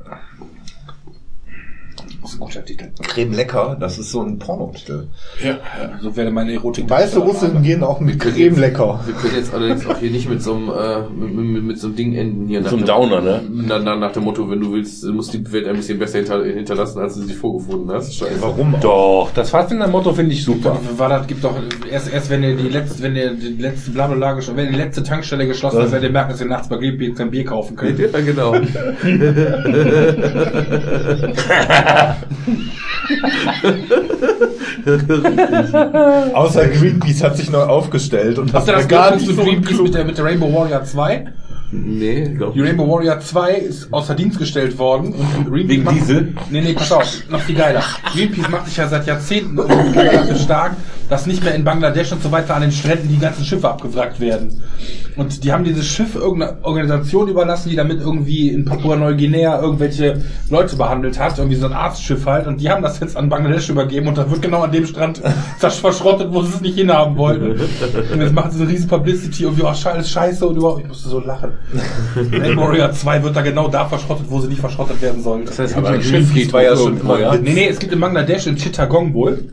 Das 2.22 2.34
ist 2.34 2.36
ein 2.38 2.40
guter 2.40 2.64
Titel. 2.64 2.86
Creme 3.02 3.34
lecker, 3.34 3.76
das 3.80 3.98
ist 3.98 4.12
so 4.12 4.22
ein 4.22 4.38
Pornotitel. 4.38 5.08
Ja, 5.44 5.58
So 6.02 6.16
wäre 6.16 6.30
meine 6.30 6.54
Erotik. 6.54 6.88
Weiße 6.88 7.18
Russen 7.20 7.64
gehen 7.64 7.84
auch 7.84 8.00
mit 8.00 8.20
Creme 8.20 8.60
lecker. 8.60 9.00
Wir 9.06 9.16
können 9.16 9.36
jetzt 9.36 9.52
allerdings 9.54 9.88
auch 9.88 9.98
hier 9.98 10.12
nicht 10.12 10.30
mit 10.30 10.44
so 10.44 10.54
einem, 10.54 10.70
äh, 10.70 11.00
mit, 11.10 11.34
mit, 11.34 11.64
mit 11.64 11.80
so 11.80 11.88
einem 11.88 11.96
Ding 11.96 12.14
enden 12.16 12.48
hier. 12.48 12.64
So 12.64 12.76
ein 12.76 12.82
dem- 12.84 12.86
Downer, 12.86 13.22
ne? 13.22 13.42
Na, 13.50 13.80
na, 13.80 13.96
nach 13.96 14.12
dem 14.12 14.24
Motto, 14.26 14.48
wenn 14.52 14.60
du 14.60 14.72
willst, 14.72 15.04
musst 15.06 15.34
die 15.34 15.52
Welt 15.52 15.68
ein 15.68 15.76
bisschen 15.78 15.98
besser 15.98 16.20
hinter, 16.20 16.44
hinterlassen, 16.46 17.00
als 17.00 17.16
du 17.16 17.22
sie 17.24 17.34
vorgefunden 17.34 17.92
hast. 17.92 18.14
Scheiße. 18.16 18.40
Warum? 18.40 18.76
Doch, 18.82 19.32
das 19.34 19.50
Fassbinder-Motto 19.50 20.14
finde 20.14 20.34
ich 20.34 20.44
super. 20.44 20.80
War 20.98 21.10
das 21.10 21.26
gibt 21.26 21.44
doch 21.44 21.56
erst 21.92 22.14
erst 22.14 22.30
wenn 22.30 22.44
ihr 22.44 22.56
die 22.56 22.70
letzte 22.70 23.02
wenn 23.02 23.16
ihr 23.16 23.34
die 23.34 23.56
letzte 23.60 23.92
schon 24.44 24.56
wenn 24.58 24.70
die 24.72 24.78
letzte 24.78 25.02
Tankstelle 25.02 25.48
geschlossen 25.48 25.82
ist, 25.82 25.92
werdet 25.92 26.10
ihr 26.10 26.14
merken, 26.14 26.32
dass 26.32 26.42
ihr 26.42 26.48
nachts 26.48 26.70
bei 26.70 26.78
Greenpeace 26.78 27.18
kein 27.18 27.32
Bier 27.32 27.46
kaufen 27.46 27.76
könnt. 27.82 27.98
Ja, 27.98 28.08
genau. 28.20 28.54
Außer 36.34 36.68
Greenpeace 36.68 37.24
hat 37.24 37.38
sich 37.38 37.50
neu 37.52 37.64
aufgestellt 37.64 38.40
und 38.40 38.54
Habt 38.54 38.68
ihr 38.68 38.74
das 38.74 38.88
gar 38.88 39.10
gar 39.10 39.16
nicht 39.16 39.28
nicht 39.28 39.38
so 39.38 39.44
Greenpeace 39.44 39.82
mit 39.82 39.94
der 39.96 40.06
mit 40.06 40.18
der 40.18 40.26
Rainbow 40.26 40.54
Warrior 40.54 40.84
2? 40.84 41.28
Nee, 41.72 42.34
glaub 42.36 42.54
Die 42.54 42.62
Rainbow 42.62 42.88
Warrior 42.88 43.20
2 43.20 43.54
ist 43.54 43.94
außer 43.94 44.16
Dienst 44.16 44.40
gestellt 44.40 44.78
worden 44.78 45.14
und 45.14 45.50
Greenpeace 45.50 45.70
Wegen 45.70 45.84
macht, 45.84 45.96
Diesel? 45.96 46.34
Nee, 46.50 46.62
nee, 46.62 46.74
pass 46.74 46.92
auf, 46.92 47.30
noch 47.30 47.40
viel 47.42 47.56
geiler. 47.56 47.84
Greenpeace 48.14 48.50
macht 48.50 48.68
sich 48.68 48.78
ja 48.78 48.88
seit 48.88 49.08
Jahrzehnten 49.08 49.56
dafür 49.56 50.36
stark, 50.44 50.76
dass 51.10 51.26
nicht 51.26 51.44
mehr 51.44 51.56
in 51.56 51.64
Bangladesch 51.64 52.12
und 52.12 52.24
so 52.24 52.32
weiter 52.32 52.56
an 52.56 52.62
den 52.62 52.72
Stränden 52.72 53.10
die 53.10 53.20
ganzen 53.20 53.44
Schiffe 53.44 53.70
abgewrackt 53.70 54.20
werden. 54.20 54.64
Und 55.18 55.44
die 55.44 55.52
haben 55.52 55.64
dieses 55.64 55.86
Schiff 55.86 56.16
irgendeiner 56.16 56.58
Organisation 56.62 57.28
überlassen, 57.28 57.70
die 57.70 57.76
damit 57.76 58.00
irgendwie 58.00 58.50
in 58.50 58.64
Papua-Neuguinea 58.64 59.62
irgendwelche 59.62 60.22
Leute 60.50 60.76
behandelt 60.78 61.20
hat, 61.20 61.38
irgendwie 61.38 61.58
so 61.58 61.66
ein 61.66 61.74
Arztschiff 61.74 62.26
halt, 62.26 62.48
und 62.48 62.62
die 62.62 62.70
haben 62.70 62.82
das 62.82 63.00
jetzt 63.00 63.18
an 63.18 63.30
Bangladesch 63.30 63.70
übergeben 63.70 64.08
und 64.08 64.18
das 64.18 64.30
wird 64.30 64.42
genau 64.42 64.62
an 64.62 64.72
dem 64.72 64.86
Strand 64.86 65.22
das 65.60 65.78
verschrottet, 65.78 66.30
wo 66.32 66.42
sie 66.44 66.54
es 66.54 66.62
nicht 66.62 66.76
hinhaben 66.76 67.18
wollten. 67.18 67.60
Und 68.14 68.22
jetzt 68.22 68.34
machen 68.34 68.52
sie 68.52 68.62
eine 68.62 68.72
riesen 68.72 68.88
Publicity 68.88 69.46
und 69.46 69.58
wie, 69.58 69.64
oh, 69.64 69.74
scheiße, 69.74 70.08
scheiße, 70.08 70.48
und 70.48 70.56
überhaupt, 70.56 70.82
ich 70.82 70.88
musste 70.88 71.10
so 71.10 71.20
lachen. 71.20 71.52
Warrior 72.56 72.92
2 72.92 73.24
wird 73.24 73.36
da 73.36 73.42
genau 73.42 73.68
da 73.70 73.86
verschrottet, 73.86 74.26
wo 74.30 74.42
sie 74.42 74.48
nicht 74.48 74.60
verschrottet 74.60 75.02
werden 75.02 75.24
sollen. 75.24 75.46
Das 75.46 75.60
heißt, 75.60 75.78
Aber 75.78 75.90
ein 75.90 76.02
Greenpeace 76.02 76.52
war 76.52 76.64
ja 76.64 76.76
schon 76.76 77.00
immer 77.00 77.20
ja. 77.20 77.36
Nee, 77.36 77.54
nee, 77.54 77.68
es 77.68 77.80
gibt 77.80 77.94
in 77.94 78.00
Bangladesch, 78.00 78.48
in 78.48 78.58
Chittagong 78.58 79.14
wohl, 79.14 79.46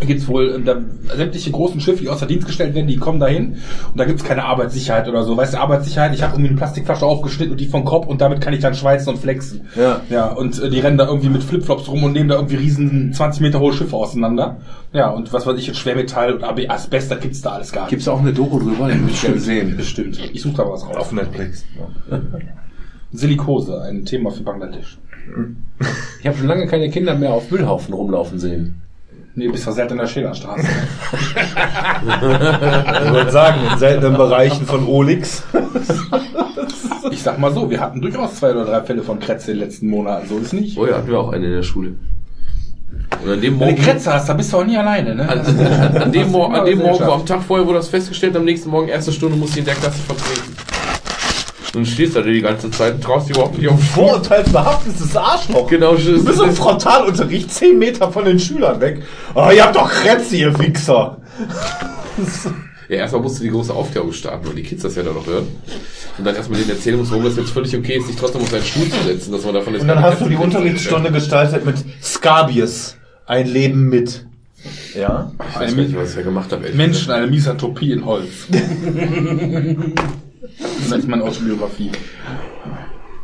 gibt's 0.00 0.28
wohl 0.28 0.56
äh, 0.56 0.60
da, 0.62 0.76
sämtliche 1.16 1.50
großen 1.50 1.80
Schiffe, 1.80 2.02
die 2.02 2.08
außer 2.08 2.26
Dienst 2.26 2.46
gestellt 2.46 2.74
werden, 2.74 2.86
die 2.86 2.96
kommen 2.96 3.20
dahin 3.20 3.56
und 3.90 3.98
da 3.98 4.04
gibt's 4.04 4.24
keine 4.24 4.44
Arbeitssicherheit 4.44 5.08
oder 5.08 5.22
so. 5.22 5.36
Weißt 5.36 5.54
du, 5.54 5.58
Arbeitssicherheit, 5.58 6.14
ich 6.14 6.22
habe 6.22 6.34
irgendwie 6.34 6.50
eine 6.50 6.58
Plastikflasche 6.58 7.06
aufgeschnitten 7.06 7.52
und 7.52 7.60
die 7.60 7.66
vom 7.66 7.84
Kopf 7.84 8.06
und 8.06 8.20
damit 8.20 8.40
kann 8.40 8.52
ich 8.52 8.60
dann 8.60 8.74
schweißen 8.74 9.12
und 9.12 9.18
flexen. 9.18 9.68
Ja. 9.74 10.02
Ja, 10.10 10.26
und 10.26 10.60
äh, 10.60 10.68
die 10.68 10.80
rennen 10.80 10.98
da 10.98 11.06
irgendwie 11.06 11.30
mit 11.30 11.42
Flipflops 11.42 11.88
rum 11.88 12.04
und 12.04 12.12
nehmen 12.12 12.28
da 12.28 12.36
irgendwie 12.36 12.56
riesen 12.56 13.12
20 13.12 13.40
Meter 13.40 13.60
hohe 13.60 13.72
Schiffe 13.72 13.96
auseinander. 13.96 14.58
Ja, 14.92 15.10
und 15.10 15.32
was 15.32 15.46
weiß 15.46 15.58
ich, 15.58 15.66
jetzt 15.66 15.78
Schwermetall 15.78 16.32
und 16.32 16.44
AB 16.44 16.68
Asbest, 16.68 17.10
da 17.10 17.16
gibt's 17.16 17.40
da 17.40 17.52
alles 17.52 17.72
gar 17.72 17.82
nicht. 17.82 17.90
Gibt's 17.90 18.08
auch 18.08 18.20
eine 18.20 18.32
Doku 18.32 18.58
drüber? 18.58 18.88
Würde 18.88 19.00
ich 19.08 19.20
gerne 19.20 19.38
sehen. 19.38 19.76
Bestimmt. 19.76 20.18
Ich 20.32 20.42
suche 20.42 20.56
da 20.56 20.70
was 20.70 20.86
raus. 20.86 20.96
Auf 20.96 21.12
Netflix. 21.12 21.64
Silikose, 23.12 23.80
ein 23.82 24.04
Thema 24.04 24.30
für 24.30 24.42
Bangladesch. 24.42 24.98
Ich 26.20 26.26
habe 26.26 26.38
schon 26.38 26.46
lange 26.48 26.66
keine 26.66 26.90
Kinder 26.90 27.14
mehr 27.14 27.32
auf 27.32 27.50
Müllhaufen 27.50 27.94
rumlaufen 27.94 28.38
sehen. 28.38 28.82
Nee, 29.38 29.48
bist 29.48 29.64
versellt 29.64 29.90
in 29.90 29.98
der 29.98 30.06
Schälerstraße. 30.06 30.66
Ich 32.06 33.12
würde 33.12 33.30
sagen, 33.30 33.60
in 33.70 33.78
seltenen 33.78 34.16
Bereichen 34.16 34.66
von 34.66 34.86
Olix. 34.86 35.44
Ich 37.10 37.22
sag 37.22 37.38
mal 37.38 37.52
so, 37.52 37.70
wir 37.70 37.78
hatten 37.80 38.00
durchaus 38.00 38.34
zwei 38.34 38.50
oder 38.50 38.64
drei 38.64 38.82
Fälle 38.82 39.02
von 39.02 39.20
Krätze 39.20 39.52
in 39.52 39.58
den 39.58 39.66
letzten 39.66 39.88
Monaten, 39.88 40.28
so 40.28 40.38
ist 40.38 40.52
nicht. 40.52 40.76
Oh 40.76 40.86
ja, 40.86 40.96
hatten 40.96 41.08
wir 41.08 41.20
auch 41.20 41.32
eine 41.32 41.46
in 41.46 41.52
der 41.52 41.62
Schule. 41.62 41.94
Und 43.22 43.30
an 43.30 43.40
dem 43.40 43.52
Wenn 43.60 43.68
Morgen, 43.68 43.76
du 43.76 43.82
Krätze 43.82 44.12
hast, 44.12 44.28
dann 44.28 44.36
bist 44.36 44.52
du 44.52 44.56
auch 44.58 44.64
nie 44.64 44.76
alleine, 44.76 45.14
ne? 45.14 45.28
an, 45.28 45.40
an, 45.40 46.02
an 46.02 46.12
dem, 46.12 46.30
Mor 46.32 46.52
an 46.52 46.64
dem 46.64 46.78
Morgen, 46.78 47.06
wo 47.06 47.12
am 47.12 47.24
Tag 47.24 47.42
vorher 47.42 47.64
wurde 47.64 47.78
das 47.78 47.88
festgestellt, 47.88 48.34
am 48.36 48.44
nächsten 48.44 48.70
Morgen, 48.70 48.88
erste 48.88 49.12
Stunde, 49.12 49.36
musst 49.36 49.54
du 49.54 49.60
in 49.60 49.66
der 49.66 49.74
Klasse 49.74 49.98
vertreten. 49.98 50.65
Und 51.76 51.86
du 51.86 51.90
stehst 51.90 52.16
da 52.16 52.22
die 52.22 52.40
ganze 52.40 52.70
Zeit 52.70 52.94
und 52.94 53.04
traust 53.04 53.28
dich 53.28 53.36
überhaupt 53.36 53.58
nicht 53.58 53.68
auf. 53.68 53.82
Vorurteilsbehaftetes 53.90 55.16
Arschloch. 55.16 55.66
Genau, 55.68 55.94
Du 55.94 56.24
bist 56.24 56.40
im 56.40 56.52
Frontalunterricht 56.52 57.52
10 57.52 57.78
Meter 57.78 58.10
von 58.10 58.24
den 58.24 58.38
Schülern 58.38 58.80
weg. 58.80 59.02
Oh, 59.34 59.50
ihr 59.54 59.62
habt 59.62 59.76
doch 59.76 59.90
Krätze, 59.90 60.36
ihr 60.36 60.58
Wichser. 60.58 61.18
Ja, 62.88 62.98
erstmal 62.98 63.22
musst 63.22 63.40
du 63.40 63.42
die 63.42 63.50
große 63.50 63.74
Aufklärung 63.74 64.12
starten, 64.12 64.46
weil 64.46 64.54
die 64.54 64.62
Kids 64.62 64.84
das 64.84 64.94
ja 64.94 65.02
dann 65.02 65.14
noch 65.14 65.26
hören. 65.26 65.48
Und 66.18 66.24
dann 66.24 66.36
erstmal 66.36 66.60
denen 66.60 66.70
erzählen 66.70 66.96
muss, 66.96 67.10
warum 67.10 67.24
das 67.24 67.36
jetzt 67.36 67.50
völlig 67.50 67.76
okay 67.76 67.96
ist, 67.96 68.06
sich 68.06 68.14
trotzdem 68.14 68.42
auf 68.42 68.48
seinen 68.48 68.62
Stuhl 68.62 68.88
zu 68.88 69.02
setzen, 69.04 69.32
dass 69.32 69.44
man 69.44 69.54
davon 69.54 69.72
jetzt 69.72 69.82
Und 69.82 69.88
dann 69.88 70.00
hast 70.02 70.20
du 70.20 70.28
die 70.28 70.36
Unterrichtsstunde 70.36 71.10
gestaltet 71.10 71.66
mit 71.66 71.74
Scabies. 72.00 72.96
Ein 73.26 73.48
Leben 73.48 73.88
mit. 73.88 74.24
Ja? 74.94 75.32
Ich 75.50 75.60
weiß 75.60 75.74
nicht, 75.74 75.96
was 75.96 76.10
ich 76.10 76.14
da 76.14 76.22
gemacht 76.22 76.52
habe. 76.52 76.70
Menschen, 76.74 77.10
eine 77.10 77.26
Misanthropie 77.26 77.90
in 77.90 78.04
Holz. 78.04 78.46
das 80.88 80.98
ist 80.98 81.08
meine 81.08 81.24
Autobiografie. 81.24 81.92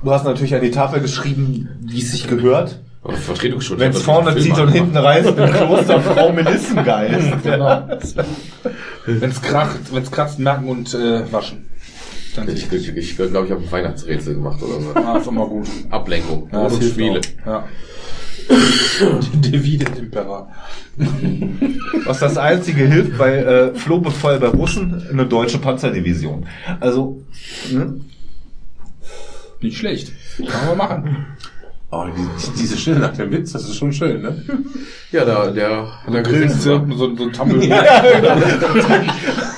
Du 0.02 0.10
hast 0.10 0.25
natürlich 0.25 0.55
an 0.55 0.62
die 0.62 0.70
Tafel 0.70 1.01
geschrieben, 1.01 1.68
wie 1.81 2.01
es 2.01 2.10
sich 2.12 2.26
gehört. 2.26 2.81
Aber 3.05 3.15
Vertretungsstunde. 3.15 3.84
Wenn 3.84 3.91
es 3.92 4.02
vorne 4.02 4.36
zieht 4.36 4.59
und 4.59 4.68
hinten 4.68 4.97
reißt, 4.97 5.34
bin 5.34 5.51
Klosterfrau 5.51 6.33
Melissengeist. 6.33 7.33
Genau. 7.42 7.89
Wenn's 9.07 9.42
kracht, 9.42 9.78
wenn's 9.92 10.10
kratzt, 10.10 10.39
merken 10.39 10.68
und 10.68 10.94
äh, 10.94 11.31
waschen. 11.33 11.67
Dann 12.36 12.49
Ich, 12.49 12.73
ich, 12.73 12.97
ich 12.97 13.17
glaube, 13.17 13.47
ich 13.47 13.52
habe 13.52 13.62
ein 13.62 13.70
Weihnachtsrätsel 13.73 14.34
gemacht 14.34 14.62
oder 14.62 14.81
so. 14.81 14.94
Ah, 14.94 15.18
ist 15.18 15.26
immer 15.26 15.47
gut. 15.47 15.67
Ablenkung. 15.91 16.49
Ja, 16.52 16.60
und 16.60 16.83
Spiele. 16.83 17.20
auch. 17.44 17.47
Ja. 17.47 17.68
Devide 19.35 19.87
Impera. 19.99 20.49
Was 22.05 22.21
das 22.21 22.37
einzige 22.37 22.85
hilft 22.85 23.17
bei 23.19 23.37
äh, 23.37 23.75
Flohbefall 23.75 24.39
bei 24.39 24.49
Russen, 24.49 25.07
eine 25.11 25.27
deutsche 25.27 25.59
Panzerdivision. 25.59 26.47
Also, 26.81 27.23
ne? 27.71 28.01
Nicht 29.61 29.79
schlecht. 29.79 30.13
Kann 30.37 30.67
man 30.67 30.77
machen. 30.77 31.27
Oh, 31.91 32.05
die, 32.07 32.59
diese 32.59 32.79
Stille 32.79 33.01
nach 33.01 33.13
dem 33.13 33.31
Witz, 33.31 33.53
das 33.53 33.65
ist 33.65 33.77
schon 33.77 33.93
schön, 33.93 34.23
ne? 34.23 34.43
Ja, 35.11 35.27
da, 35.27 35.51
der 35.51 35.89
gesessen. 36.07 36.23
Grillenzirpen, 36.25 36.97
so, 36.97 37.15
so 37.15 37.25
ein 37.25 37.33
Tammel. 37.35 37.61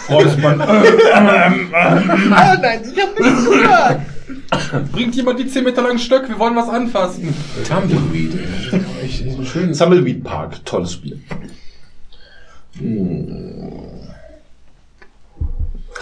Räuspern. 0.08 0.60
Ah, 1.72 2.56
nein, 2.60 2.80
ich 2.92 3.00
hab 3.00 3.18
nichts 3.18 3.44
gehört. 3.44 4.00
Bringt 4.92 5.14
jemand 5.14 5.38
die 5.38 5.46
10 5.46 5.64
Meter 5.64 5.82
langen 5.82 5.98
Stöcke, 5.98 6.28
wir 6.28 6.38
wollen 6.38 6.56
was 6.56 6.68
anfassen. 6.68 7.34
Tumbleweed. 7.66 8.38
Tumbleweed 9.76 10.24
Park, 10.24 10.64
tolles 10.64 10.92
Spiel. 10.92 11.20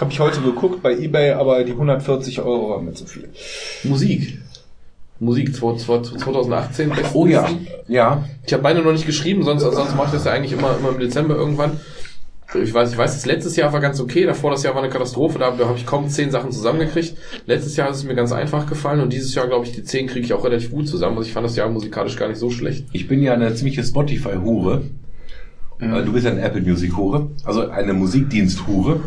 Habe 0.01 0.11
ich 0.11 0.21
heute 0.21 0.41
geguckt 0.41 0.83
bei 0.83 0.95
eBay, 0.97 1.33
aber 1.33 1.63
die 1.65 1.73
140 1.73 2.41
Euro 2.41 2.71
waren 2.71 2.85
mir 2.85 2.95
zu 2.95 3.07
viel. 3.07 3.29
Musik. 3.85 4.39
Musik 5.21 5.55
2018. 5.55 6.91
besten 6.91 7.17
Oh 7.17 7.27
ja. 7.27 7.49
Ja. 7.87 8.25
Ich 8.45 8.53
habe 8.53 8.65
meine 8.65 8.83
noch 8.83 8.93
nicht 8.93 9.07
geschrieben, 9.07 9.45
sonst, 9.45 9.63
sonst 9.63 9.95
mache 9.95 10.07
ich 10.07 10.13
das 10.15 10.25
ja 10.25 10.33
eigentlich 10.33 10.53
immer, 10.53 10.77
immer 10.77 10.89
im 10.89 10.99
Dezember 10.99 11.37
irgendwann. 11.37 11.79
Ich 12.55 12.75
weiß, 12.75 12.93
ich 12.93 12.99
weiß, 12.99 13.15
das 13.15 13.25
letztes 13.27 13.57
Jahr 13.57 13.73
war 13.73 13.81
ganz 13.81 14.01
okay, 14.01 14.25
davor 14.25 14.51
das 14.51 14.63
Jahr 14.63 14.75
war 14.75 14.83
eine 14.83 14.93
Katastrophe, 14.93 15.39
da 15.39 15.47
habe 15.47 15.75
ich 15.77 15.87
kaum 15.87 16.09
zehn 16.09 16.31
Sachen 16.31 16.53
zusammengekriegt. 16.53 17.15
Letztes 17.47 17.77
Jahr 17.77 17.91
ist 17.91 17.99
es 17.99 18.05
mir 18.05 18.15
ganz 18.15 18.33
einfach 18.33 18.67
gefallen 18.67 19.01
und 19.01 19.13
dieses 19.13 19.35
Jahr, 19.35 19.47
glaube 19.47 19.65
ich, 19.65 19.73
die 19.73 19.85
zehn 19.85 20.07
kriege 20.07 20.27
ich 20.27 20.33
auch 20.35 20.45
relativ 20.45 20.71
gut 20.71 20.87
zusammen. 20.87 21.17
Also 21.17 21.29
ich 21.29 21.33
fand 21.33 21.47
das 21.47 21.57
Jahr 21.57 21.71
musikalisch 21.71 22.17
gar 22.17 22.29
nicht 22.29 22.39
so 22.39 22.51
schlecht. 22.51 22.87
Ich 22.93 23.09
bin 23.09 23.23
ja 23.23 23.33
eine 23.33 23.55
ziemliche 23.55 23.83
Spotify-Hure. 23.83 24.83
Äh, 25.81 26.03
Du 26.05 26.13
bist 26.13 26.27
ja 26.27 26.31
eine 26.31 26.43
Apple 26.43 26.61
Music-Hure. 26.61 27.31
Also 27.45 27.69
eine 27.71 27.95
Musikdienst-Hure. 27.95 29.01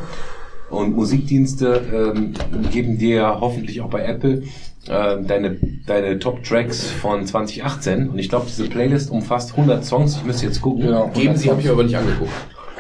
Und 0.72 0.96
Musikdienste 0.96 1.82
ähm, 1.94 2.34
geben 2.72 2.98
dir 2.98 3.38
hoffentlich 3.40 3.82
auch 3.82 3.90
bei 3.90 4.04
Apple 4.04 4.44
äh, 4.88 5.22
deine, 5.22 5.58
deine 5.86 6.18
Top-Tracks 6.18 6.90
von 6.90 7.26
2018. 7.26 8.10
Und 8.10 8.18
ich 8.18 8.30
glaube, 8.30 8.48
diese 8.48 8.68
Playlist 8.68 9.12
umfasst 9.12 9.52
100 9.52 9.86
Songs. 9.86 10.18
Ich 10.18 10.26
müsste 10.26 10.48
jetzt 10.48 10.62
gucken. 10.62 10.88
Genau. 10.88 11.10
Geben 11.14 11.38
sie, 11.38 11.50
habe 11.52 11.60
ich 11.60 11.68
mir 11.68 11.74
aber 11.74 11.84
nicht 11.84 11.96
angeguckt. 11.96 12.32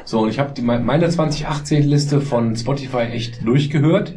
So, 0.05 0.21
und 0.21 0.29
ich 0.29 0.37
habe 0.37 0.61
meine 0.61 1.07
2018-Liste 1.07 2.21
von 2.21 2.55
Spotify 2.55 3.07
echt 3.11 3.45
durchgehört 3.45 4.13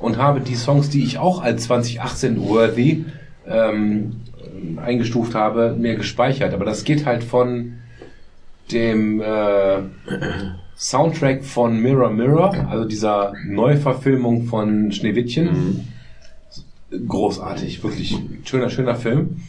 und 0.00 0.16
habe 0.16 0.40
die 0.40 0.54
Songs, 0.54 0.88
die 0.88 1.04
ich 1.04 1.18
auch 1.18 1.42
als 1.42 1.64
2018 1.64 2.40
worthy 2.40 3.04
ähm, 3.46 4.22
eingestuft 4.82 5.34
habe, 5.34 5.76
mir 5.78 5.96
gespeichert. 5.96 6.54
Aber 6.54 6.64
das 6.64 6.84
geht 6.84 7.04
halt 7.04 7.22
von 7.22 7.74
dem 8.72 9.20
äh, 9.20 9.82
Soundtrack 10.76 11.44
von 11.44 11.78
Mirror 11.78 12.10
Mirror, 12.10 12.54
also 12.70 12.86
dieser 12.86 13.34
Neuverfilmung 13.44 14.46
von 14.46 14.90
Schneewittchen. 14.90 15.86
Großartig, 17.06 17.84
wirklich 17.84 18.18
schöner, 18.44 18.70
schöner 18.70 18.94
Film. 18.94 19.42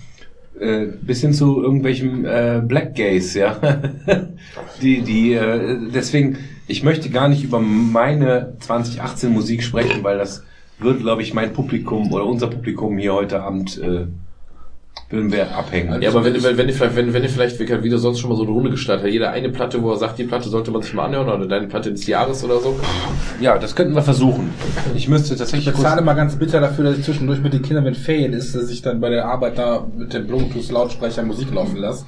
Äh, 0.62 0.90
bis 1.02 1.22
hin 1.22 1.34
zu 1.34 1.64
irgendwelchem 1.64 2.24
äh, 2.24 2.62
Black 2.64 2.94
Gays, 2.94 3.34
ja. 3.34 3.60
die, 4.82 5.02
die, 5.02 5.34
äh, 5.34 5.80
deswegen, 5.92 6.38
ich 6.68 6.84
möchte 6.84 7.10
gar 7.10 7.30
nicht 7.30 7.44
über 7.44 7.60
meine 7.60 8.54
2018 8.60 9.32
Musik 9.32 9.64
sprechen, 9.64 10.04
weil 10.04 10.20
das 10.20 10.44
wird, 10.78 11.00
glaube 11.00 11.24
ich, 11.24 11.34
mein 11.34 11.54
Publikum 11.54 12.14
oder 12.14 12.28
unser 12.28 12.46
Publikum 12.46 13.00
hier 13.00 13.16
heute 13.16 13.42
Abend 13.42 13.82
äh, 13.82 14.06
würden 15.12 15.32
wir 15.32 15.56
abhängen. 15.56 16.02
Ja, 16.02 16.10
aber 16.10 16.24
wenn, 16.24 16.42
wenn, 16.42 16.58
wenn 16.58 16.68
ihr 16.70 16.74
vielleicht, 16.74 16.96
wenn, 16.96 17.14
wenn 17.14 17.24
ihr 17.24 17.30
vielleicht, 17.30 17.60
wie 17.60 17.90
du 17.90 17.98
sonst 17.98 18.20
schon 18.20 18.30
mal 18.30 18.36
so 18.36 18.44
eine 18.44 18.52
Runde 18.52 18.70
gestartet 18.70 19.04
habt, 19.04 19.14
jeder 19.14 19.32
eine 19.32 19.50
Platte, 19.50 19.82
wo 19.84 19.92
er 19.92 19.98
sagt, 19.98 20.18
die 20.18 20.24
Platte 20.24 20.50
sollte 20.50 20.72
man 20.72 20.82
sich 20.82 20.94
mal 20.94 21.06
anhören 21.06 21.28
oder 21.28 21.48
deine 21.48 21.68
Platte 21.68 21.92
des 21.92 22.08
Jahres 22.08 22.44
oder 22.44 22.60
so. 22.60 22.80
Ja, 23.40 23.58
das 23.58 23.76
könnten 23.76 23.94
wir 23.94 24.02
versuchen. 24.02 24.54
Ich 24.96 25.10
müsste 25.10 25.36
tatsächlich 25.36 25.68
Ich 25.68 25.74
bezahle 25.74 26.02
mal 26.02 26.14
ganz 26.14 26.36
bitter 26.36 26.60
dafür, 26.60 26.86
dass 26.86 26.98
ich 26.98 27.04
zwischendurch 27.04 27.42
mit 27.42 27.54
den 27.54 27.62
Kindern, 27.62 27.86
wenn 27.86 27.96
Ferien 27.96 28.34
ist, 28.34 28.56
dass 28.56 28.70
ich 28.70 28.82
dann 28.82 29.02
bei 29.02 29.10
der 29.10 29.26
Arbeit 29.26 29.58
da 29.58 29.86
mit 29.96 30.14
dem 30.14 30.28
Bluetooth-Lautsprecher 30.28 31.24
Musik 31.24 31.54
laufen 31.54 31.78
lasse. 31.78 32.06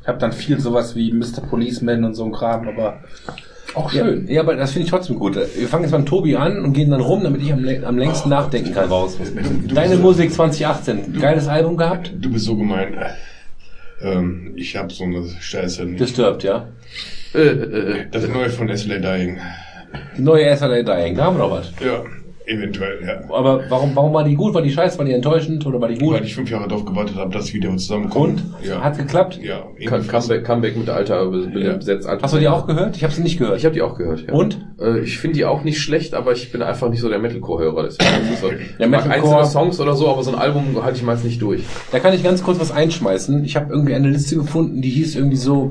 Ich 0.00 0.08
habe 0.08 0.18
dann 0.18 0.32
viel 0.32 0.58
sowas 0.58 0.96
wie 0.96 1.12
Mr. 1.12 1.42
Policeman 1.48 2.04
und 2.04 2.14
so 2.14 2.24
ein 2.24 2.32
Kram, 2.32 2.68
aber 2.68 3.00
auch 3.76 3.90
schön. 3.90 4.26
Ja, 4.26 4.34
ja, 4.34 4.40
aber 4.40 4.56
das 4.56 4.72
finde 4.72 4.84
ich 4.84 4.90
trotzdem 4.90 5.18
gut. 5.18 5.36
Wir 5.36 5.68
fangen 5.68 5.84
jetzt 5.84 5.92
beim 5.92 6.06
Tobi 6.06 6.36
an 6.36 6.64
und 6.64 6.72
gehen 6.72 6.90
dann 6.90 7.00
rum, 7.00 7.22
damit 7.22 7.42
ich 7.42 7.52
am, 7.52 7.66
am 7.84 7.98
längsten 7.98 8.28
nachdenken 8.28 8.72
kann. 8.72 8.88
Raus. 8.88 9.18
Deine 9.72 9.96
Musik 9.96 10.32
2018. 10.32 11.18
Geiles 11.20 11.48
Album 11.48 11.76
gehabt? 11.76 12.12
Du 12.18 12.30
bist 12.32 12.44
so 12.46 12.56
gemein. 12.56 12.96
Ähm, 14.02 14.52
ich 14.56 14.76
habe 14.76 14.92
so 14.92 15.04
eine 15.04 15.24
Scheiße 15.40 15.84
nicht. 15.84 16.00
Disturbed, 16.00 16.42
ja. 16.42 16.68
Äh, 17.34 17.38
äh, 17.38 18.06
Das 18.10 18.26
neue 18.28 18.50
von 18.50 18.74
SLA 18.74 18.98
Dying. 18.98 19.38
Die 20.16 20.22
neue 20.22 20.54
SLA 20.56 20.82
Dying, 20.82 21.16
da 21.16 21.24
haben 21.24 21.36
wir 21.36 21.44
noch 21.44 21.50
was. 21.50 21.72
Ja, 21.84 22.02
eventuell, 22.46 22.98
ja. 23.04 23.34
Aber 23.34 23.62
warum, 23.68 23.90
warum 23.94 24.12
war 24.12 24.24
die 24.24 24.34
gut? 24.34 24.54
War 24.54 24.62
die 24.62 24.70
scheiße? 24.70 24.98
War 24.98 25.04
die 25.04 25.12
enttäuschend 25.12 25.64
oder 25.66 25.80
war 25.80 25.88
die 25.88 25.98
gut? 25.98 26.14
Weil 26.14 26.24
ich 26.24 26.34
fünf 26.34 26.50
Jahre 26.50 26.68
darauf 26.68 26.84
gewartet 26.84 27.16
habe, 27.16 27.30
dass 27.32 27.52
wieder 27.52 27.76
zusammenkommt. 27.76 28.42
Ja. 28.62 28.80
Hat 28.82 28.96
geklappt? 28.98 29.38
ja. 29.42 29.64
Come- 29.88 30.04
Comeback, 30.04 30.44
Comeback 30.44 30.76
mit 30.76 30.88
alter 30.88 31.26
be- 31.26 31.50
Ja. 31.54 31.74
besetzt. 31.76 32.06
alter 32.06 32.22
Hast 32.22 32.34
du 32.34 32.38
die 32.38 32.48
auch 32.48 32.66
gehört? 32.66 32.96
Ich 32.96 33.02
habe 33.04 33.12
sie 33.12 33.22
nicht 33.22 33.38
gehört. 33.38 33.58
Ich 33.58 33.64
habe 33.64 33.74
die 33.74 33.82
auch 33.82 33.96
gehört. 33.96 34.24
Ja. 34.26 34.32
Und? 34.34 34.64
Äh, 34.80 35.00
ich 35.00 35.18
finde 35.18 35.36
die 35.36 35.44
auch 35.44 35.64
nicht 35.64 35.80
schlecht, 35.80 36.14
aber 36.14 36.32
ich 36.32 36.52
bin 36.52 36.62
einfach 36.62 36.88
nicht 36.88 37.00
so 37.00 37.08
der 37.08 37.18
Metalcore-Hörer. 37.18 37.90
So, 37.90 37.98
ich 38.00 38.78
mag 38.78 38.88
Metalcore- 39.06 39.10
einzelne 39.10 39.44
Songs 39.46 39.80
oder 39.80 39.94
so, 39.94 40.08
aber 40.08 40.22
so 40.22 40.30
ein 40.32 40.38
Album 40.38 40.82
halte 40.82 40.98
ich 40.98 41.02
meist 41.04 41.24
nicht 41.24 41.40
durch. 41.42 41.62
Da 41.92 41.98
kann 41.98 42.14
ich 42.14 42.22
ganz 42.22 42.42
kurz 42.42 42.60
was 42.60 42.70
einschmeißen. 42.72 43.44
Ich 43.44 43.56
habe 43.56 43.72
irgendwie 43.72 43.94
eine 43.94 44.08
Liste 44.08 44.36
gefunden, 44.36 44.82
die 44.82 44.90
hieß 44.90 45.16
irgendwie 45.16 45.36
so 45.36 45.70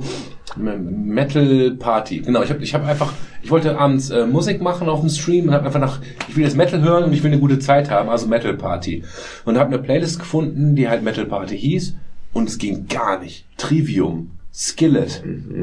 Metal 0.58 1.72
Party. 1.72 2.20
Genau, 2.20 2.44
ich 2.44 2.50
habe 2.50 2.64
ich 2.64 2.74
hab 2.74 2.86
einfach, 2.86 3.14
ich 3.42 3.52
wollte 3.52 3.78
abends 3.78 4.10
äh, 4.10 4.26
Musik 4.26 4.62
machen 4.62 4.88
auf 4.90 5.02
dem 5.02 5.10
Stream 5.10 5.48
und 5.48 5.54
habe 5.54 5.66
einfach 5.66 5.80
nach, 5.80 6.00
ich 6.28 6.36
will 6.36 6.44
jetzt 6.44 6.56
Metal 6.56 6.82
hören 6.82 7.06
und 7.06 7.14
ich 7.14 7.24
will 7.24 7.32
eine 7.32 7.42
gute 7.42 7.60
Zeit 7.60 7.90
haben, 7.90 8.10
also 8.10 8.28
Metal 8.28 8.54
Party. 8.56 9.04
Und 9.44 9.58
habe 9.58 9.74
eine 9.74 9.80
Playlist 9.80 10.20
gefunden, 10.20 10.76
die 10.76 10.88
halt 10.88 11.04
Metal 11.04 11.26
Party 11.26 11.58
hieß 11.58 11.96
und 12.34 12.48
es 12.48 12.58
ging 12.58 12.88
gar 12.88 13.20
nicht. 13.20 13.46
Trivium, 13.58 14.32
Skillet. 14.54 15.22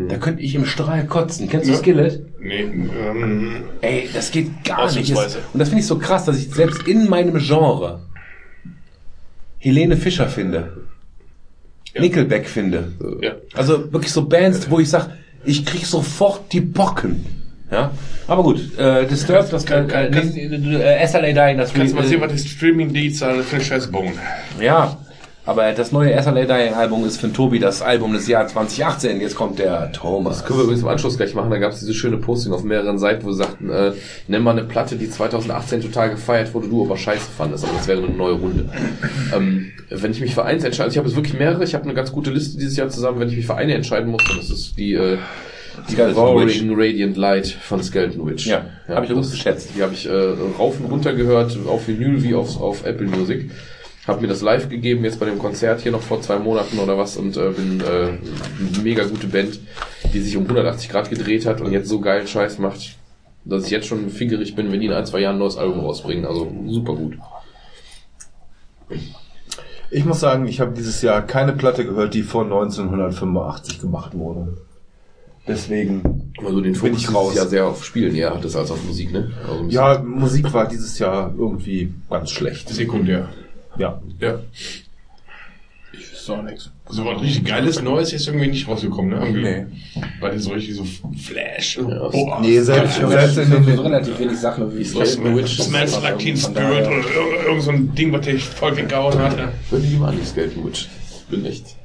Da 0.09 0.17
könnte 0.19 0.43
ich 0.43 0.55
im 0.55 0.67
Strahl 0.67 1.07
kotzen. 1.07 1.49
Kennst 1.49 1.67
du 1.69 1.73
Ja. 1.73 1.79
Skillet? 1.79 2.21
Nee, 2.41 2.61
ähm, 2.63 3.65
Ey, 3.81 4.09
das 4.13 4.31
geht 4.31 4.65
gar 4.65 4.87
nicht. 4.87 4.99
Ausnahmsweise. 5.13 5.39
Und 5.53 5.61
das 5.61 5.69
finde 5.69 5.81
ich 5.81 5.87
so 5.87 5.99
krass, 5.99 6.25
dass 6.27 6.37
ich 6.39 6.51
selbst 6.51 6.87
in 6.87 7.09
meinem 7.09 7.39
Genre 7.39 8.01
Helene 9.59 9.97
Fischer 9.97 10.29
finde. 10.29 10.82
Nickelback 11.99 12.47
finde. 12.49 12.93
ja. 13.21 13.33
Also 13.55 13.93
wirklich 13.93 14.13
so 14.13 14.27
Bands, 14.27 14.71
wo 14.71 14.81
ich 14.81 14.89
sag, 14.91 15.11
ich 15.45 15.65
krieg 15.67 15.85
sofort 15.87 16.53
die 16.53 16.61
Bocken. 16.61 17.25
Ja, 17.71 17.91
aber 18.29 18.43
gut, 18.43 18.79
äh, 18.79 19.07
Disturbed, 19.07 19.51
das 19.53 19.65
kann, 19.65 19.89
äh, 19.89 20.11
Kannst- 20.11 20.37
äh, 20.37 21.07
SLA 21.07 21.33
Dying, 21.33 21.57
das 21.59 21.73
Kannst 21.73 21.93
du 21.93 21.97
mal 21.97 22.05
sehen, 22.07 22.21
was 22.21 22.43
die 22.43 22.49
Streaming-Deeds 22.49 23.19
zahlen 23.19 23.43
für 23.43 23.57
eine 23.57 23.65
Scheißbone. 23.65 24.13
Ja, 24.61 24.99
aber 25.45 25.73
das 25.73 25.91
neue 25.91 26.13
SLA 26.23 26.45
Dying 26.45 26.75
Album 26.75 27.05
ist 27.05 27.21
für 27.21 27.33
Tobi 27.33 27.59
das 27.59 27.83
Album 27.83 28.13
des 28.13 28.29
Jahres 28.29 28.53
2018. 28.53 29.21
Jetzt 29.21 29.35
kommt 29.35 29.59
der 29.59 29.91
Thomas. 29.93 30.39
Das 30.39 30.47
können 30.47 30.61
wir 30.61 30.65
übrigens 30.65 30.83
im 30.83 30.89
Anschluss 30.89 31.17
gleich 31.17 31.35
machen. 31.35 31.51
Da 31.51 31.59
gab 31.59 31.73
es 31.73 31.81
diese 31.81 31.95
schöne 31.95 32.17
Posting 32.19 32.53
auf 32.53 32.63
mehreren 32.63 32.99
Seiten, 32.99 33.25
wo 33.27 33.33
sie 33.33 33.39
sagten, 33.39 33.69
äh, 33.71 33.93
nenn 34.29 34.43
mal 34.43 34.53
eine 34.53 34.63
Platte, 34.65 34.95
die 34.97 35.11
2018 35.11 35.81
total 35.81 36.11
gefeiert 36.11 36.55
wurde, 36.55 36.69
du 36.69 36.85
aber 36.85 36.97
scheiße 36.97 37.29
fandest. 37.37 37.65
Aber 37.65 37.75
das 37.77 37.89
wäre 37.89 38.03
eine 38.05 38.11
neue 38.15 38.35
Runde. 38.35 38.69
ähm, 39.35 39.73
wenn 39.91 40.13
ich 40.13 40.21
mich 40.21 40.35
für 40.35 40.45
eins 40.45 40.63
entscheide, 40.63 40.85
also 40.85 40.95
ich 40.95 40.99
habe 40.99 41.09
jetzt 41.09 41.17
wirklich 41.17 41.39
mehrere, 41.39 41.65
ich 41.65 41.75
habe 41.75 41.85
eine 41.85 41.95
ganz 41.95 42.13
gute 42.13 42.31
Liste 42.31 42.57
dieses 42.59 42.77
Jahr 42.77 42.89
zusammen, 42.89 43.19
wenn 43.19 43.29
ich 43.29 43.37
mich 43.37 43.47
für 43.47 43.57
eine 43.57 43.75
entscheiden 43.75 44.11
muss, 44.11 44.23
dann 44.29 44.39
ist 44.39 44.51
es 44.51 44.75
die 44.77 44.95
äh, 44.95 45.19
Devouring 45.91 46.73
Radiant 46.75 47.17
Light 47.17 47.49
von 47.49 47.83
Skeleton 47.83 48.27
Witch. 48.27 48.47
Ja, 48.47 48.67
hab 48.89 49.05
ich 49.05 49.11
übrigens 49.11 49.31
das- 49.31 49.39
geschätzt. 49.39 49.71
Die 49.77 49.83
habe 49.83 49.95
ich 49.95 50.07
äh, 50.09 50.13
rauf 50.59 50.79
und 50.79 50.87
runter 50.91 51.15
gehört, 51.15 51.59
auf 51.67 51.89
Vinyl 51.89 52.23
wie 52.23 52.35
auf, 52.35 52.61
auf 52.61 52.85
Apple 52.87 53.07
Music. 53.07 53.51
Hab 54.13 54.21
mir 54.21 54.29
das 54.29 54.43
live 54.43 54.69
gegeben, 54.69 55.05
jetzt 55.05 55.19
bei 55.19 55.25
dem 55.27 55.39
Konzert 55.39 55.81
hier 55.81 55.91
noch 55.91 56.03
vor 56.03 56.21
zwei 56.21 56.39
Monaten 56.39 56.79
oder 56.79 56.99
was 56.99 57.17
und 57.17 57.35
äh, 57.39 57.49
bin 57.51 57.81
äh, 57.81 57.85
eine 57.85 58.19
mega 58.83 59.05
gute 59.05 59.27
Band, 59.27 59.59
die 60.13 60.21
sich 60.21 60.37
um 60.37 60.43
180 60.43 60.91
Grad 60.91 61.09
gedreht 61.09 61.47
hat 61.47 61.63
und 61.63 61.73
jetzt 61.73 61.89
so 61.89 61.99
geilen 61.99 62.27
Scheiß 62.27 62.59
macht, 62.59 62.97
dass 63.47 63.65
ich 63.65 63.71
jetzt 63.71 63.87
schon 63.87 64.11
fingerig 64.11 64.55
bin, 64.55 64.71
wenn 64.71 64.81
die 64.81 64.87
in 64.87 64.93
ein, 64.93 65.07
zwei 65.07 65.21
Jahren 65.21 65.37
ein 65.37 65.39
neues 65.39 65.57
Album 65.57 65.81
rausbringen. 65.81 66.27
Also 66.27 66.53
super 66.69 66.95
gut. 66.95 67.15
Ich 69.91 70.05
muss 70.05 70.21
sagen, 70.21 70.47
ich 70.47 70.61
habe 70.61 70.73
dieses 70.73 71.01
Jahr 71.01 71.23
keine 71.23 71.53
Platte 71.55 71.85
gehört, 71.85 72.13
die 72.13 72.23
vor 72.23 72.45
1985 72.45 73.81
gemacht 73.81 74.13
wurde. 74.15 74.59
Deswegen, 75.47 76.33
Also 76.39 76.61
den 76.61 76.75
Bin 76.75 76.93
ich 76.93 77.01
dieses 77.01 77.15
raus. 77.15 77.35
Jahr 77.35 77.47
sehr 77.49 77.67
auf 77.67 77.85
Spielen 77.85 78.15
eher 78.15 78.33
hattest 78.35 78.57
als 78.57 78.71
auf 78.71 78.85
Musik, 78.85 79.11
ne? 79.13 79.31
Also 79.49 79.65
ja, 79.69 79.99
Musik 80.03 80.53
war 80.53 80.69
dieses 80.69 80.99
Jahr 80.99 81.35
irgendwie 81.37 81.93
ganz 82.09 82.31
schlecht. 82.31 82.69
Sekundär. 82.69 83.29
Ja. 83.79 84.01
Ja. 84.21 84.39
Ich 85.93 86.11
wüsste 86.13 86.33
auch 86.33 86.43
nichts. 86.43 86.71
So 86.89 87.05
was 87.05 87.21
richtig 87.23 87.45
geiles 87.45 87.83
Neues 87.83 88.13
ist 88.13 88.27
irgendwie 88.27 88.49
nicht 88.49 88.67
rausgekommen, 88.69 89.11
ne? 89.19 89.25
Irgendwie. 89.25 89.43
Nee. 89.43 89.67
Weil 90.21 90.33
die 90.33 90.39
so 90.39 90.51
richtig 90.51 90.75
so 90.75 90.85
Flash. 90.85 91.77
Ja. 91.79 92.09
Boah, 92.09 92.41
Nee, 92.41 92.61
selbst, 92.61 93.01
geil. 93.01 93.11
selbst 93.11 93.39
in 93.39 93.65
den, 93.67 93.79
relativ 93.79 94.19
wenig 94.19 94.39
Sachen 94.39 94.77
wie 94.77 94.85
Skeleton 94.85 95.37
Witch. 95.37 95.59
Smells 95.61 96.01
like 96.03 96.19
Teen 96.19 96.37
Spirit 96.37 96.87
oder 96.87 96.97
irgend, 96.97 97.47
irgend 97.47 97.63
so 97.63 97.71
ein 97.71 97.95
Ding, 97.95 98.13
was 98.13 98.23
dich 98.27 98.45
voll 98.45 98.77
weggehauen 98.77 99.19
hat. 99.19 99.37
ne? 99.37 99.53
Hör 99.71 99.79
die 99.79 99.97
mal 99.97 100.11
an, 100.11 100.19
die 100.21 100.27
Skeleton 100.27 100.65
Witch. 100.67 100.89
Bin 101.31 101.45
echt. 101.47 101.77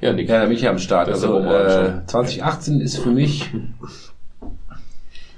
Ja, 0.00 0.12
Nick. 0.12 0.28
Ja, 0.28 0.40
da 0.40 0.46
bin 0.46 0.56
ich 0.56 0.62
ja 0.62 0.70
am 0.70 0.78
Start. 0.78 1.08
Das 1.08 1.22
Also 1.22 1.38
äh, 1.40 2.04
2018 2.06 2.80
ist 2.80 2.98
für 2.98 3.10
mich 3.10 3.48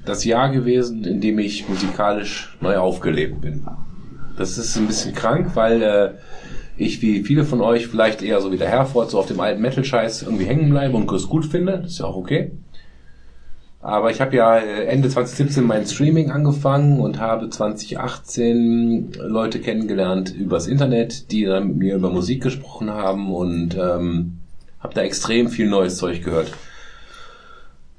das 0.04 0.24
Jahr 0.24 0.50
gewesen, 0.50 1.04
in 1.04 1.20
dem 1.20 1.38
ich 1.38 1.68
musikalisch 1.68 2.56
neu 2.60 2.76
aufgelebt 2.78 3.40
bin. 3.40 3.66
Das 4.36 4.58
ist 4.58 4.76
ein 4.76 4.86
bisschen 4.86 5.14
krank, 5.14 5.52
weil 5.54 5.82
äh, 5.82 6.10
ich 6.76 7.00
wie 7.00 7.22
viele 7.22 7.44
von 7.44 7.60
euch 7.60 7.86
vielleicht 7.86 8.22
eher 8.22 8.40
so 8.40 8.52
wie 8.52 8.58
der 8.58 8.68
Herford 8.68 9.10
so 9.10 9.18
auf 9.18 9.26
dem 9.26 9.40
alten 9.40 9.62
Metal-Scheiß 9.62 10.22
irgendwie 10.22 10.44
hängen 10.44 10.70
bleibe 10.70 10.96
und 10.96 11.10
es 11.10 11.28
gut 11.28 11.46
finde. 11.46 11.78
Das 11.78 11.92
ist 11.92 11.98
ja 12.00 12.06
auch 12.06 12.16
okay. 12.16 12.52
Aber 13.80 14.10
ich 14.10 14.20
habe 14.20 14.34
ja 14.34 14.58
äh, 14.58 14.86
Ende 14.86 15.08
2017 15.08 15.64
mein 15.64 15.86
Streaming 15.86 16.30
angefangen 16.30 17.00
und 17.00 17.20
habe 17.20 17.48
2018 17.48 19.12
Leute 19.18 19.60
kennengelernt 19.60 20.34
übers 20.34 20.66
Internet, 20.66 21.30
die 21.30 21.44
dann 21.44 21.68
mit 21.68 21.76
mir 21.76 21.94
über 21.94 22.10
Musik 22.10 22.42
gesprochen 22.42 22.90
haben 22.90 23.32
und 23.32 23.76
ähm, 23.76 24.38
habe 24.80 24.94
da 24.94 25.02
extrem 25.02 25.48
viel 25.48 25.68
neues 25.68 25.98
Zeug 25.98 26.24
gehört. 26.24 26.52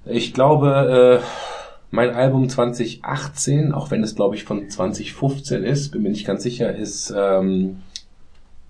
Ich 0.05 0.33
glaube, 0.33 1.21
äh, 1.21 1.56
mein 1.91 2.09
Album 2.11 2.49
2018, 2.49 3.71
auch 3.71 3.91
wenn 3.91 4.03
es 4.03 4.15
glaube 4.15 4.35
ich 4.35 4.43
von 4.43 4.69
2015 4.69 5.63
ist, 5.63 5.91
bin 5.91 6.03
mir 6.03 6.09
nicht 6.09 6.27
ganz 6.27 6.43
sicher, 6.43 6.75
ist 6.75 7.13
ähm, 7.15 7.77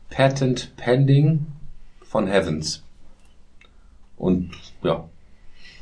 Patent 0.10 0.74
Pending 0.78 1.46
von 2.04 2.28
Heavens. 2.28 2.84
Und 4.18 4.52
ja, 4.84 5.06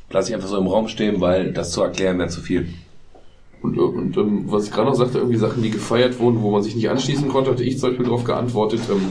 lasse 0.10 0.30
ich 0.30 0.36
einfach 0.36 0.50
so 0.50 0.58
im 0.58 0.68
Raum 0.68 0.88
stehen, 0.88 1.22
weil 1.22 1.54
das 1.54 1.72
zu 1.72 1.82
erklären 1.82 2.18
wäre 2.20 2.30
zu 2.30 2.42
viel. 2.42 2.68
Und, 3.62 3.78
äh, 3.78 3.82
und 3.82 4.18
ähm, 4.18 4.44
was 4.48 4.66
ich 4.66 4.72
gerade 4.72 4.90
noch 4.90 4.96
sagte, 4.96 5.18
irgendwie 5.18 5.38
Sachen, 5.38 5.64
die 5.64 5.72
gefeiert 5.72 6.20
wurden, 6.20 6.42
wo 6.42 6.52
man 6.52 6.64
sich 6.64 6.76
nicht 6.76 6.90
anschließen 6.90 7.30
konnte, 7.30 7.52
hatte 7.52 7.64
ich 7.64 7.80
zum 7.80 7.90
Beispiel 7.90 8.06
darauf 8.06 8.24
geantwortet, 8.24 8.82
ähm, 8.90 9.02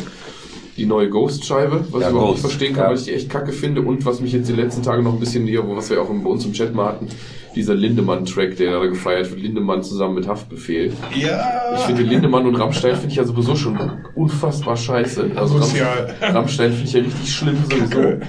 die 0.76 0.86
neue 0.86 1.08
Ghost-Scheibe, 1.08 1.86
was 1.90 2.00
Ja, 2.00 2.08
ich 2.08 2.12
überhaupt 2.12 2.32
Ghost, 2.32 2.32
nicht 2.32 2.40
verstehen 2.40 2.74
kann, 2.74 2.84
ja. 2.84 2.90
weil 2.90 2.98
ich 2.98 3.04
die 3.04 3.12
echt 3.12 3.30
kacke 3.30 3.52
finde 3.52 3.82
und 3.82 4.04
was 4.04 4.20
mich 4.20 4.32
jetzt 4.32 4.48
die 4.48 4.54
letzten 4.54 4.82
Tage 4.82 5.02
noch 5.02 5.12
ein 5.12 5.20
bisschen 5.20 5.46
wo 5.46 5.76
was 5.76 5.90
wir 5.90 6.02
auch 6.02 6.08
bei 6.08 6.30
uns 6.30 6.44
im 6.44 6.52
Chat 6.52 6.74
mal 6.74 6.86
hatten, 6.86 7.08
dieser 7.54 7.74
Lindemann-Track, 7.74 8.56
der 8.56 8.72
da 8.80 8.86
gefeiert 8.86 9.30
wird, 9.30 9.40
Lindemann 9.40 9.82
zusammen 9.82 10.14
mit 10.16 10.28
Haftbefehl. 10.28 10.92
Ja. 11.14 11.74
Ich 11.76 11.80
finde 11.82 12.02
Lindemann 12.02 12.46
und 12.46 12.56
Rammstein 12.56 12.94
finde 12.94 13.08
ich 13.10 13.16
ja 13.16 13.24
sowieso 13.24 13.56
schon 13.56 13.78
unfassbar 14.14 14.76
scheiße. 14.76 15.30
Also 15.34 15.54
Ramm, 15.54 15.62
Sozial. 15.62 16.14
Rammstein 16.20 16.70
finde 16.72 16.84
ich 16.84 16.92
ja 16.92 17.00
richtig 17.00 17.32
schlimm 17.34 17.56
sowieso. 17.70 18.20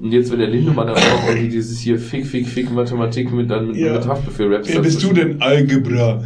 Und 0.00 0.12
jetzt, 0.12 0.30
wenn 0.32 0.38
der 0.38 0.48
Lindemann 0.48 0.86
dann 0.88 0.96
auch 0.96 1.28
irgendwie 1.28 1.48
dieses 1.48 1.78
hier 1.80 1.98
Fick, 1.98 2.26
Fick, 2.26 2.46
Fick 2.48 2.70
Mathematik 2.72 3.32
mit, 3.32 3.50
dann 3.50 3.68
mit, 3.68 3.76
Ja. 3.76 3.92
mit 3.92 4.06
Haftbefehl 4.06 4.52
rappt. 4.52 4.68
Wer 4.68 4.80
bist 4.80 5.02
du 5.02 5.12
denn? 5.12 5.40
Algebra. 5.40 6.22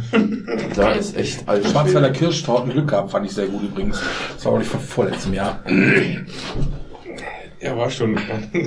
Da 0.75 0.91
ist 0.91 1.17
echt 1.17 1.47
alt. 1.47 1.65
Schwarzwälder 1.67 2.09
Kirschtorten 2.11 2.71
Glück 2.71 2.87
gehabt, 2.89 3.11
fand 3.11 3.25
ich 3.25 3.31
sehr 3.33 3.47
gut 3.47 3.63
übrigens. 3.63 4.01
Das 4.35 4.45
war 4.45 4.53
auch 4.53 4.57
nicht 4.59 4.69
von 4.69 4.79
vorletztem 4.79 5.33
Jahr. 5.33 5.59
Ja, 7.59 7.75
war 7.75 7.89
schon 7.89 8.19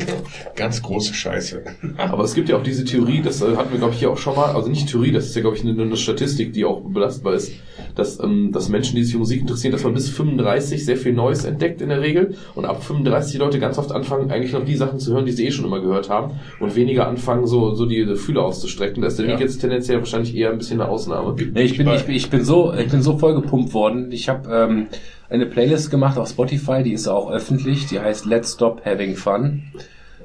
ganz 0.57 0.83
große 0.83 1.15
Scheiße. 1.15 1.63
Aber 1.97 2.25
es 2.25 2.35
gibt 2.35 2.49
ja 2.49 2.57
auch 2.57 2.63
diese 2.63 2.85
Theorie, 2.85 3.23
das 3.23 3.41
äh, 3.41 3.57
hatten 3.57 3.71
wir, 3.71 3.79
glaube 3.79 3.95
ich, 3.95 4.01
hier 4.01 4.11
auch 4.11 4.19
schon 4.19 4.35
mal, 4.35 4.55
also 4.55 4.69
nicht 4.69 4.89
Theorie, 4.89 5.13
das 5.13 5.27
ist 5.27 5.37
ja, 5.37 5.43
glaube 5.43 5.57
ich, 5.57 5.63
eine, 5.63 5.81
eine 5.81 5.97
Statistik, 5.97 6.53
die 6.53 6.65
auch 6.65 6.81
belastbar 6.81 7.35
ist, 7.35 7.53
dass, 7.95 8.19
ähm, 8.23 8.51
dass 8.53 8.69
Menschen, 8.69 8.97
die 8.97 9.03
sich 9.03 9.13
für 9.13 9.19
Musik 9.19 9.41
interessieren, 9.41 9.73
dass 9.73 9.85
man 9.85 9.95
bis 9.95 10.09
35 10.11 10.85
sehr 10.85 10.97
viel 10.97 11.13
Neues 11.13 11.45
entdeckt 11.45 11.81
in 11.83 11.89
der 11.89 12.01
Regel 12.01 12.35
und 12.55 12.65
ab 12.65 12.83
35 12.83 13.33
die 13.33 13.39
Leute 13.39 13.59
ganz 13.59 13.79
oft 13.79 13.93
anfangen, 13.93 14.31
eigentlich 14.31 14.53
noch 14.53 14.65
die 14.65 14.77
Sachen 14.77 14.99
zu 14.99 15.13
hören, 15.13 15.27
die 15.27 15.33
sie 15.33 15.47
eh 15.47 15.51
schon 15.51 15.65
immer 15.65 15.81
gehört 15.81 16.09
haben 16.09 16.35
und 16.61 16.77
weniger 16.77 17.07
anfangen, 17.09 17.47
so, 17.47 17.75
so 17.75 17.87
die, 17.87 18.05
die 18.07 18.17
Fühler 18.17 18.43
auszustrecken. 18.45 19.03
Da 19.03 19.09
ist 19.09 19.19
der 19.19 19.27
Weg 19.27 19.41
jetzt 19.41 19.59
tendenziell 19.61 19.99
wahrscheinlich 19.99 20.35
eher 20.37 20.51
ein 20.51 20.59
bisschen 20.59 20.81
eine 20.81 20.91
Ausnahme. 20.91 21.35
Nee, 21.55 21.63
ich 21.63 21.77
bin, 21.77 21.87
ich, 21.89 22.05
bin- 22.05 22.15
ich 22.15 22.31
bin 22.31 22.45
so, 22.45 22.73
ich 22.73 22.89
bin 22.89 23.03
so 23.03 23.19
vollgepumpt 23.19 23.75
worden. 23.75 24.13
Ich 24.13 24.29
habe 24.29 24.49
ähm, 24.53 24.87
eine 25.29 25.47
Playlist 25.47 25.91
gemacht 25.91 26.19
auf 26.19 26.29
Spotify, 26.29 26.83
die 26.83 26.93
ist 26.93 27.09
auch 27.09 27.31
öffentlich, 27.31 27.87
die 27.87 28.01
heißt 28.01 28.27
Let's 28.27 28.55
Stop 28.55 28.85
Having 28.85 29.15
Fun. 29.17 29.63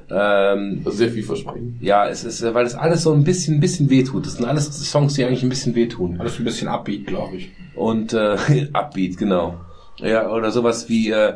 Ähm, 0.08 0.82
sehr 0.86 1.10
vielversprechend. 1.10 1.82
ja, 1.82 2.08
es 2.08 2.22
ist, 2.24 2.40
äh, 2.42 2.54
weil 2.54 2.64
das 2.64 2.74
alles 2.74 3.02
so 3.02 3.12
ein 3.12 3.24
bisschen, 3.24 3.56
ein 3.56 3.60
bisschen 3.60 3.90
wehtut. 3.90 4.24
Das 4.26 4.34
sind 4.34 4.44
alles 4.44 4.66
Songs, 4.90 5.14
die 5.14 5.24
eigentlich 5.24 5.42
ein 5.42 5.48
bisschen 5.48 5.74
wehtun. 5.74 6.20
Alles 6.20 6.38
ein 6.38 6.44
bisschen 6.44 6.68
upbeat, 6.68 7.06
glaube 7.06 7.36
ich. 7.38 7.50
Und 7.74 8.12
äh, 8.12 8.36
Upbeat, 8.72 9.16
genau. 9.18 9.56
Ja, 9.98 10.30
oder 10.30 10.50
sowas 10.52 10.88
wie 10.88 11.10
äh, 11.10 11.34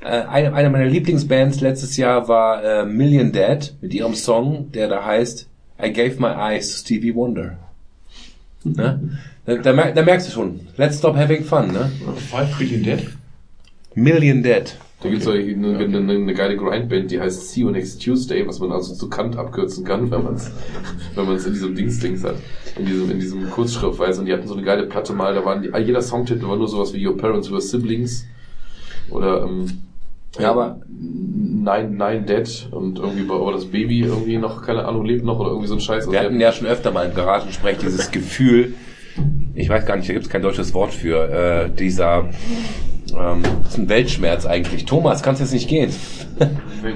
äh, 0.00 0.06
eine, 0.06 0.54
eine 0.54 0.70
meiner 0.70 0.86
Lieblingsbands 0.86 1.60
letztes 1.60 1.96
Jahr 1.96 2.26
war 2.28 2.64
äh, 2.64 2.86
Million 2.86 3.32
Dead 3.32 3.74
mit 3.82 3.92
ihrem 3.92 4.14
Song, 4.14 4.70
der 4.72 4.88
da 4.88 5.04
heißt 5.04 5.46
I 5.82 5.92
Gave 5.92 6.16
My 6.18 6.28
Eyes 6.28 6.70
to 6.72 6.78
Stevie 6.78 7.14
Wonder. 7.14 7.58
Ne? 8.64 9.18
Da, 9.44 9.56
da, 9.56 9.72
mer- 9.72 9.92
da 9.92 10.02
merkst 10.02 10.28
du 10.28 10.32
schon, 10.32 10.60
let's 10.76 10.98
stop 10.98 11.16
having 11.16 11.44
fun, 11.44 11.68
ne? 11.72 11.90
Five 12.30 12.56
Billion 12.58 12.82
Dead? 12.82 13.06
Million 13.94 14.42
Dead. 14.42 14.74
Da 15.06 15.10
gibt's 15.12 15.26
auch 15.26 15.32
eine, 15.32 15.78
eine, 15.78 15.98
eine, 15.98 16.12
eine 16.14 16.34
geile 16.34 16.56
Grindband, 16.56 17.10
die 17.10 17.20
heißt 17.20 17.52
See 17.52 17.60
You 17.60 17.70
Next 17.70 18.02
Tuesday, 18.02 18.46
was 18.46 18.58
man 18.58 18.72
also 18.72 18.94
zu 18.94 19.08
Kant 19.08 19.36
abkürzen 19.36 19.84
kann, 19.84 20.10
wenn 20.10 20.24
man 20.24 20.34
es 20.34 20.50
wenn 21.14 21.26
man's 21.26 21.46
in 21.46 21.52
diesem 21.52 21.74
Dings-Dings 21.74 22.24
hat. 22.24 22.36
In 22.78 22.86
diesem, 22.86 23.10
in 23.10 23.20
diesem 23.20 23.48
Kurzschriftweise. 23.50 24.20
Und 24.20 24.26
die 24.26 24.32
hatten 24.32 24.46
so 24.48 24.54
eine 24.54 24.62
geile 24.64 24.84
Platte 24.86 25.12
mal, 25.12 25.34
da 25.34 25.44
waren 25.44 25.62
die, 25.62 25.70
jeder 25.84 26.02
Songtitel 26.02 26.46
war 26.48 26.56
nur 26.56 26.68
sowas 26.68 26.92
wie 26.92 27.06
Your 27.06 27.16
Parents 27.16 27.50
Were 27.50 27.60
Siblings. 27.60 28.26
Oder, 29.10 29.42
ähm, 29.44 29.66
Ja, 30.38 30.50
aber- 30.50 30.80
Nine, 30.88 31.90
Nine 31.90 32.22
Dead 32.22 32.68
und 32.70 32.98
irgendwie, 32.98 33.28
aber 33.30 33.52
das 33.52 33.64
Baby 33.66 34.00
irgendwie 34.02 34.36
noch, 34.38 34.62
keine 34.64 34.84
Ahnung, 34.84 35.04
lebt 35.04 35.24
noch 35.24 35.38
oder 35.40 35.50
irgendwie 35.50 35.68
so 35.68 35.74
ein 35.74 35.80
Scheiß. 35.80 36.00
Also 36.04 36.12
Wir 36.12 36.20
hatten 36.20 36.38
ja 36.40 36.52
schon 36.52 36.66
öfter 36.66 36.90
mal 36.92 37.06
im 37.08 37.14
Garagensprech 37.14 37.78
dieses 37.78 38.10
Gefühl, 38.10 38.74
ich 39.54 39.68
weiß 39.68 39.86
gar 39.86 39.96
nicht, 39.96 40.08
da 40.08 40.12
gibt 40.12 40.26
es 40.26 40.30
kein 40.30 40.42
deutsches 40.42 40.74
Wort 40.74 40.92
für, 40.92 41.28
äh, 41.28 41.70
dieser, 41.70 42.28
ähm, 43.12 43.42
das 43.62 43.72
ist 43.72 43.78
ein 43.78 43.88
Weltschmerz 43.88 44.46
eigentlich. 44.46 44.84
Thomas, 44.84 45.22
kannst 45.22 45.40
jetzt 45.40 45.52
nicht 45.52 45.68
gehen. 45.68 45.90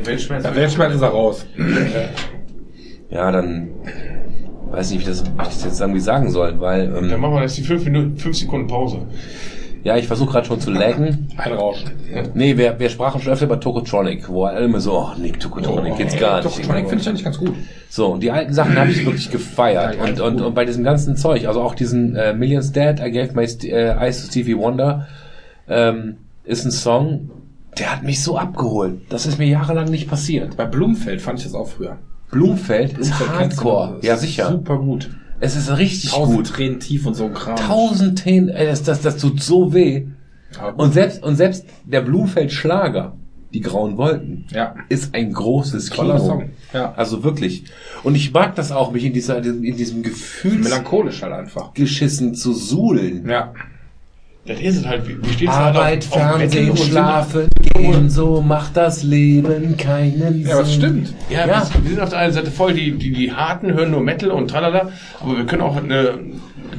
Weltschmerz. 0.05 0.43
Der 0.43 0.55
Weltschmerz 0.57 0.95
ist 0.95 1.03
er 1.03 1.09
raus. 1.09 1.47
Ja, 3.11 3.31
dann 3.33 3.69
weiß 4.71 4.91
nicht, 4.93 5.01
wie, 5.03 5.09
das, 5.09 5.25
wie 5.25 5.29
ich 5.43 5.49
das 5.49 5.65
jetzt 5.65 5.81
irgendwie 5.81 6.01
sagen 6.01 6.31
soll, 6.31 6.61
weil 6.61 6.89
Dann 6.89 7.11
ähm, 7.11 7.21
machen 7.21 7.35
wir 7.35 7.43
jetzt 7.43 7.57
die 7.59 7.63
fünf 7.63 7.85
Minuten, 7.85 8.17
fünf 8.17 8.37
Sekunden 8.37 8.69
Pause. 8.69 8.99
ja, 9.83 9.97
ich 9.97 10.07
versuche 10.07 10.31
gerade 10.31 10.47
schon 10.47 10.61
zu 10.61 10.71
laggen. 10.71 11.29
Ein 11.37 11.53
Rauschen. 11.55 11.91
Nee, 12.35 12.57
wir, 12.57 12.79
wir 12.79 12.89
sprachen 12.89 13.21
schon 13.21 13.33
öfter 13.33 13.47
über 13.47 13.59
Tokotronic, 13.59 14.29
wo 14.29 14.45
alle 14.45 14.65
immer 14.67 14.79
so, 14.79 14.93
oh 14.97 15.09
nee, 15.19 15.33
Tokotronic 15.33 15.97
geht's 15.97 16.17
gar 16.19 16.41
nicht. 16.43 16.55
Tokotronic 16.55 16.89
finde 16.89 17.03
ich 17.03 17.09
eigentlich 17.09 17.25
ganz 17.25 17.39
gut. 17.39 17.55
So, 17.89 18.09
und 18.13 18.23
die 18.23 18.31
alten 18.31 18.53
Sachen 18.53 18.79
habe 18.79 18.91
ich 18.91 19.05
wirklich 19.05 19.31
gefeiert. 19.31 19.97
Ja, 19.97 20.05
Und, 20.05 20.21
und, 20.21 20.41
und 20.41 20.55
bei 20.55 20.65
diesem 20.65 20.85
ganzen 20.85 21.17
Zeug, 21.17 21.49
also 21.49 21.63
auch 21.63 21.75
diesen 21.75 22.15
äh, 22.15 22.33
Millions 22.33 22.71
Dead, 22.71 23.01
I 23.01 23.11
Gave 23.11 23.33
My 23.35 23.49
St 23.49 23.65
äh, 23.65 23.95
Eyes 23.97 24.23
to 24.23 24.29
Stevie 24.31 24.57
Wonder, 24.57 25.09
ähm, 25.71 26.17
ist 26.45 26.65
ein 26.67 26.71
Song, 26.71 27.31
der 27.79 27.93
hat 27.93 28.03
mich 28.03 28.23
so 28.23 28.37
abgeholt. 28.37 29.01
Das 29.09 29.25
ist 29.27 29.39
mir 29.39 29.47
jahrelang 29.47 29.89
nicht 29.91 30.09
passiert. 30.09 30.57
Bei 30.57 30.67
Blumfeld 30.67 31.23
fand 31.23 31.39
ich 31.39 31.45
das 31.47 31.55
auch 31.55 31.69
früher. 31.69 31.97
Blumfeld 32.31 32.99
ist 32.99 33.17
Blumfeld 33.17 33.31
du 33.31 33.39
Hardcore. 33.39 33.99
Ja, 34.03 34.17
sicher. 34.17 34.51
Super 34.51 34.79
gut. 34.79 35.11
Es 35.41 35.57
ist 35.57 35.75
richtig 35.79 36.11
Tausend 36.11 36.37
gut. 36.37 36.47
Tränen 36.49 36.81
tief 36.81 37.07
und 37.07 37.15
so 37.15 37.25
ein 37.25 37.33
Kram. 37.35 37.57
Tausend 37.57 38.19
Tränen, 38.19 38.51
ey, 38.51 38.67
das, 38.67 38.83
das, 38.83 39.01
das 39.01 39.17
tut 39.17 39.43
so 39.43 39.73
weh. 39.73 40.07
Und 40.77 40.93
selbst, 40.93 41.23
und 41.23 41.37
selbst 41.37 41.65
der 41.85 42.03
Blumfeld 42.03 42.53
Schlager, 42.53 43.17
die 43.55 43.61
grauen 43.61 43.97
Wolken, 43.97 44.45
Ja. 44.53 44.75
ist 44.89 45.15
ein 45.15 45.33
großes 45.33 45.91
Toller 45.91 46.17
Kino. 46.17 46.27
Song. 46.27 46.51
Ja. 46.75 46.93
Also 46.95 47.23
wirklich. 47.25 47.65
Und 48.03 48.17
ich 48.17 48.33
mag 48.33 48.55
das 48.57 48.71
auch, 48.71 48.93
mich 48.93 49.05
in 49.05 49.13
dieser, 49.13 49.39
in 49.45 49.77
diesem 49.77 50.03
Gefühl 50.03 50.59
Melancholisch 50.59 51.23
halt 51.23 51.33
einfach. 51.33 51.73
geschissen 51.75 52.35
zu 52.35 52.53
suhlen. 52.53 53.29
Ja. 53.29 53.55
Das 54.51 54.61
ist 54.61 54.77
es 54.79 54.87
halt. 54.87 55.03
Wir 55.07 55.33
stehen 55.33 55.49
Arbeit, 55.49 56.07
auf- 56.11 56.17
auf 56.17 56.39
Metal 56.39 56.51
Fernsehen, 56.51 56.77
Schlafen, 56.77 57.49
gehen, 57.75 58.11
so 58.11 58.41
macht 58.41 58.77
das 58.77 59.05
Leben 59.05 59.77
keinen 59.77 60.45
Ja, 60.45 60.55
aber 60.55 60.63
das 60.63 60.73
Sinn. 60.73 60.81
stimmt. 60.81 61.15
Ja, 61.31 61.47
Ja. 61.47 61.63
Wir, 61.73 61.83
wir 61.85 61.91
sind 61.91 62.01
auf 62.01 62.09
der 62.11 62.19
einen 62.19 62.33
Seite 62.33 62.51
voll, 62.51 62.73
die, 62.73 62.93
die, 62.93 63.13
die 63.13 63.33
Harten 63.33 63.73
hören 63.75 63.93
nur 63.93 64.01
Metal 64.01 64.31
und 64.33 64.49
tralala, 64.49 64.91
aber 65.21 65.37
wir 65.37 65.47
können 65.47 65.63
auch 65.63 65.77
eine 65.77 66.19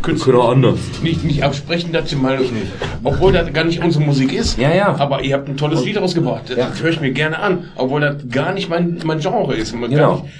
Künstler 0.02 0.36
auch 0.40 0.52
anders. 0.52 0.80
nicht, 1.02 1.24
nicht 1.24 1.44
absprechen, 1.44 1.94
dass 1.94 2.10
sie 2.10 2.16
mal, 2.18 2.40
obwohl 3.04 3.32
das 3.32 3.54
gar 3.54 3.64
nicht 3.64 3.82
unsere 3.84 4.04
Musik 4.04 4.34
ist, 4.34 4.58
Ja, 4.58 4.74
ja. 4.74 4.96
aber 4.98 5.22
ihr 5.24 5.36
habt 5.36 5.48
ein 5.48 5.56
tolles 5.58 5.86
Lied 5.86 5.96
rausgebracht. 5.98 6.50
Das 6.50 6.58
Ja. 6.58 6.72
höre 6.82 6.90
ich 6.90 7.00
mir 7.00 7.12
gerne 7.12 7.40
an, 7.40 7.66
obwohl 7.78 8.02
das 8.02 8.16
gar 8.30 8.54
nicht 8.54 8.70
mein, 8.70 9.00
mein 9.06 9.20
Genre 9.20 9.56
ist. 9.56 9.74
Man 9.76 9.90
Genau. 9.92 10.24
Nicht, 10.24 10.34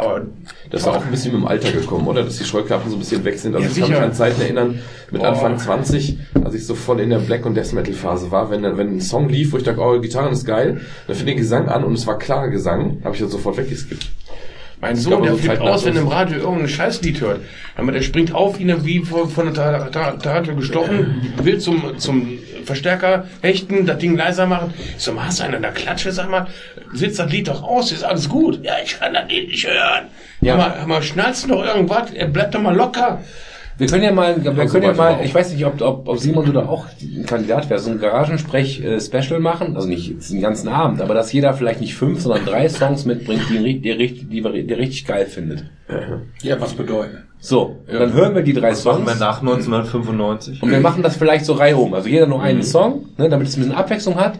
aber 0.00 0.22
Das 0.70 0.82
ist 0.82 0.88
auch 0.88 1.04
ein 1.04 1.10
bisschen 1.10 1.32
mit 1.32 1.42
dem 1.42 1.46
Alter 1.46 1.72
gekommen, 1.72 2.06
oder? 2.06 2.22
Dass 2.24 2.36
die 2.38 2.44
Scheuklappen 2.44 2.90
so 2.90 2.96
ein 2.96 3.00
bisschen 3.00 3.24
weg 3.24 3.38
sind. 3.38 3.54
Also 3.54 3.66
Ja, 3.66 3.72
ich 3.72 3.80
kann 3.80 3.90
mich 3.90 3.98
an 4.00 4.12
Zeiten 4.14 4.40
erinnern, 4.40 4.78
mit 5.10 5.20
Boah. 5.22 5.28
Anfang 5.28 5.58
20, 5.58 6.18
als 6.44 6.54
ich 6.54 6.66
so 6.66 6.74
voll 6.74 7.00
in 7.00 7.10
der 7.10 7.18
Black- 7.18 7.46
und 7.46 7.54
Death 7.54 7.72
Metal 7.72 7.94
Phase 7.94 8.30
war, 8.30 8.50
wenn, 8.50 8.62
wenn 8.62 8.96
ein 8.96 9.00
Song 9.00 9.28
lief, 9.28 9.52
wo 9.52 9.56
ich 9.56 9.62
dachte, 9.64 9.80
oh, 9.80 9.98
Gitarren 10.00 10.32
ist 10.32 10.44
geil, 10.46 10.80
dann 11.06 11.16
ich 11.16 11.24
den 11.24 11.36
Gesang 11.36 11.68
an 11.68 11.84
und 11.84 11.94
es 11.94 12.06
war 12.06 12.18
klarer 12.18 12.48
Gesang, 12.48 12.98
habe 13.04 13.14
ich 13.14 13.20
das 13.22 13.30
sofort 13.32 13.56
weggeskippt. 13.56 14.08
mein 14.80 14.96
Sohn, 14.96 15.10
glaube, 15.10 15.26
der 15.26 15.32
so 15.36 15.38
flippt 15.42 15.60
aus, 15.60 15.84
wenn 15.84 15.96
im 15.96 16.08
Radio 16.08 16.38
irgendein 16.38 16.68
Scheißlied 16.68 17.20
hört. 17.20 17.40
Aber 17.76 17.92
der 17.92 18.02
springt 18.02 18.34
auf 18.34 18.58
ihn 18.60 18.74
wie 18.84 19.00
von, 19.00 19.28
von 19.28 19.46
der 19.46 19.54
Ta- 19.54 19.88
Ta- 19.90 20.12
Tarantel 20.12 20.54
gestochen, 20.56 21.32
will 21.42 21.58
zum, 21.58 21.98
zum 21.98 22.28
Verstärker 22.64 23.26
hechten, 23.42 23.86
das 23.86 23.98
Ding 23.98 24.16
leiser 24.16 24.46
machen. 24.46 24.72
Ich 24.96 25.02
so, 25.02 25.12
hast 25.22 25.40
du 25.40 25.44
einen 25.44 25.56
an 25.56 25.62
der 25.62 25.72
Klatsche, 25.72 26.12
sag 26.12 26.30
mal, 26.30 26.46
sitzt 26.92 27.18
das 27.18 27.30
Lied 27.30 27.48
doch 27.48 27.62
aus, 27.62 27.92
ist 27.92 28.04
alles 28.04 28.28
gut. 28.28 28.60
Ja, 28.62 28.74
ich 28.84 28.98
kann 28.98 29.14
das 29.14 29.28
Lied 29.28 29.48
nicht 29.48 29.66
hören. 29.66 30.06
Ja. 30.40 30.48
Ja. 30.52 30.56
Mal, 30.56 30.78
hör 30.80 30.86
mal, 30.86 31.02
schnallst 31.02 31.44
du 31.44 31.48
doch 31.48 31.64
irgendwas, 31.64 32.10
er 32.12 32.26
bleibt 32.28 32.54
doch 32.54 32.62
mal 32.62 32.74
locker. 32.74 33.20
Wir 33.78 33.86
können 33.86 34.04
ja 34.04 34.12
mal, 34.12 34.36
wir 34.44 34.52
können 34.66 34.82
ja 34.82 34.92
mal, 34.92 35.20
ich 35.24 35.34
weiß 35.34 35.52
nicht, 35.54 35.64
ob, 35.64 35.80
ob, 35.80 36.06
ob 36.06 36.18
Simon 36.18 36.44
du 36.44 36.52
da 36.52 36.66
auch 36.66 36.84
ein 37.00 37.24
Kandidat 37.24 37.70
wäre, 37.70 37.80
so 37.80 37.90
ein 37.90 37.98
Garagensprech-Special 37.98 39.40
machen, 39.40 39.74
also 39.74 39.88
nicht 39.88 40.30
den 40.30 40.40
ganzen 40.42 40.68
Abend, 40.68 41.00
aber 41.00 41.14
dass 41.14 41.32
jeder 41.32 41.54
vielleicht 41.54 41.80
nicht 41.80 41.94
fünf, 41.94 42.20
sondern 42.20 42.44
drei 42.44 42.68
Songs 42.68 43.06
mitbringt, 43.06 43.42
die, 43.48 43.80
die, 43.80 43.90
richtig- 43.90 44.28
die, 44.28 44.42
die, 44.42 44.66
die 44.66 44.74
richtig 44.74 45.06
geil 45.06 45.24
findet. 45.24 45.64
Ja, 46.42 46.60
was 46.60 46.74
bedeuten? 46.74 47.24
So, 47.40 47.76
dann 47.90 48.12
hören 48.12 48.34
wir 48.34 48.42
die 48.42 48.52
drei 48.52 48.70
Das 48.70 48.84
machen 48.84 49.04
Songs. 49.06 49.18
wir 49.18 49.26
nach 49.26 49.40
1995. 49.40 50.62
Und 50.62 50.70
wir 50.70 50.80
machen 50.80 51.02
das 51.02 51.16
vielleicht 51.16 51.46
so 51.46 51.54
reihum. 51.54 51.94
Also 51.94 52.08
jeder 52.08 52.26
nur 52.26 52.42
einen 52.42 52.62
Song, 52.62 53.06
ne, 53.16 53.28
damit 53.28 53.48
es 53.48 53.56
ein 53.56 53.60
bisschen 53.60 53.74
Abwechslung 53.74 54.16
hat. 54.16 54.38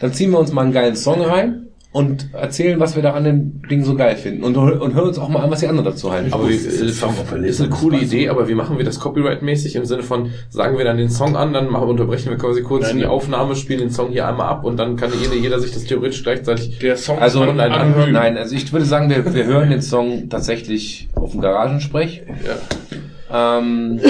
Dann 0.00 0.12
ziehen 0.12 0.32
wir 0.32 0.38
uns 0.40 0.52
mal 0.52 0.62
einen 0.62 0.72
geilen 0.72 0.96
Song 0.96 1.20
rein 1.22 1.68
und 1.92 2.32
erzählen, 2.32 2.80
was 2.80 2.96
wir 2.96 3.02
da 3.02 3.12
an 3.12 3.24
dem 3.24 3.62
Ding 3.68 3.84
so 3.84 3.94
geil 3.94 4.16
finden. 4.16 4.42
Und, 4.44 4.56
und 4.56 4.94
hören 4.94 5.08
uns 5.08 5.18
auch 5.18 5.28
mal 5.28 5.40
an, 5.40 5.50
was 5.50 5.60
die 5.60 5.66
anderen 5.68 5.84
dazu 5.84 6.10
halten. 6.10 6.32
Aber 6.32 6.48
wie, 6.48 6.54
äh, 6.54 7.46
ist 7.46 7.60
eine 7.60 7.68
coole 7.68 7.98
Idee, 7.98 8.30
aber 8.30 8.48
wie 8.48 8.54
machen 8.54 8.78
wir 8.78 8.84
das 8.84 8.98
copyright-mäßig 8.98 9.76
im 9.76 9.84
Sinne 9.84 10.02
von, 10.02 10.30
sagen 10.48 10.78
wir 10.78 10.86
dann 10.86 10.96
den 10.96 11.10
Song 11.10 11.36
an, 11.36 11.52
dann 11.52 11.70
machen, 11.70 11.88
unterbrechen 11.88 12.30
wir 12.30 12.38
quasi 12.38 12.62
kurz 12.62 12.86
Nein, 12.86 12.98
die. 12.98 13.06
Aufnahme, 13.06 13.56
spielen 13.56 13.80
den 13.80 13.90
Song 13.90 14.10
hier 14.10 14.26
einmal 14.26 14.48
ab 14.48 14.64
und 14.64 14.78
dann 14.78 14.96
kann 14.96 15.10
jeder, 15.20 15.34
jeder 15.34 15.60
sich 15.60 15.72
das 15.72 15.84
theoretisch 15.84 16.22
gleichzeitig 16.22 16.78
Der 16.78 16.96
Song 16.96 17.18
Also 17.18 17.42
ist 17.42 17.48
online 17.50 17.74
anhören. 17.74 18.12
Nein, 18.12 18.38
also 18.38 18.54
ich 18.54 18.72
würde 18.72 18.86
sagen, 18.86 19.10
wir, 19.10 19.34
wir 19.34 19.44
hören 19.44 19.68
den 19.68 19.82
Song 19.82 20.30
tatsächlich 20.30 21.10
auf 21.14 21.32
dem 21.32 21.42
Garagensprech. 21.42 22.22
Ja. 22.46 23.58
Ähm, 23.68 24.00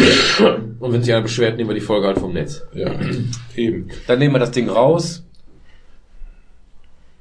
und 0.79 0.93
wenn 0.93 1.03
sich 1.03 1.13
einer 1.13 1.23
beschwert, 1.23 1.57
nehmen 1.57 1.71
wir 1.71 1.75
die 1.75 1.81
Folge 1.81 2.07
halt 2.07 2.19
vom 2.19 2.33
Netz. 2.33 2.63
Ja, 2.75 2.93
eben. 3.57 3.89
dann 4.07 4.21
nehmen 4.21 4.35
wir 4.35 4.39
das 4.39 4.53
Ding 4.53 4.69
raus. 4.69 5.25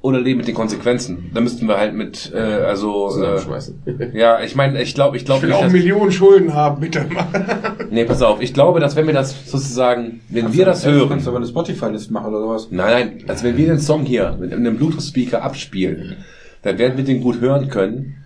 Oder 0.02 0.20
leben 0.20 0.38
mit 0.38 0.48
den 0.48 0.54
Konsequenzen. 0.56 1.30
Da 1.32 1.40
müssten 1.40 1.68
wir 1.68 1.78
halt 1.78 1.94
mit, 1.94 2.32
äh, 2.34 2.38
also, 2.38 3.10
äh, 3.22 4.18
ja, 4.18 4.42
ich 4.42 4.56
meine, 4.56 4.82
ich 4.82 4.94
glaube, 4.94 5.16
ich 5.16 5.22
Ich 5.22 5.26
glaube 5.26 5.42
will 5.42 5.50
nicht, 5.50 5.58
auch 5.58 5.62
dass, 5.62 5.72
Millionen 5.72 6.10
Schulden 6.10 6.54
haben, 6.54 6.80
bitte. 6.80 7.06
nee, 7.90 8.04
pass 8.04 8.20
auf, 8.20 8.42
ich 8.42 8.52
glaube, 8.52 8.80
dass 8.80 8.96
wenn 8.96 9.06
wir 9.06 9.14
das 9.14 9.48
sozusagen, 9.48 10.20
wenn 10.28 10.52
wir 10.52 10.64
das 10.64 10.84
hören, 10.84 11.08
Kannst 11.08 11.26
du 11.26 11.30
aber 11.30 11.38
eine 11.38 11.46
Spotify-Liste 11.46 12.12
machen 12.12 12.34
oder 12.34 12.40
sowas? 12.40 12.68
Nein, 12.72 12.90
nein, 13.18 13.24
also 13.28 13.44
wenn 13.44 13.56
wir 13.56 13.66
den 13.66 13.78
Song 13.78 14.04
hier 14.04 14.36
mit 14.40 14.52
einem 14.52 14.76
Bluetooth-Speaker 14.76 15.40
abspielen, 15.42 16.16
dann 16.62 16.78
werden 16.78 16.96
wir 16.96 17.04
den 17.04 17.20
gut 17.20 17.40
hören 17.40 17.68
können. 17.68 18.21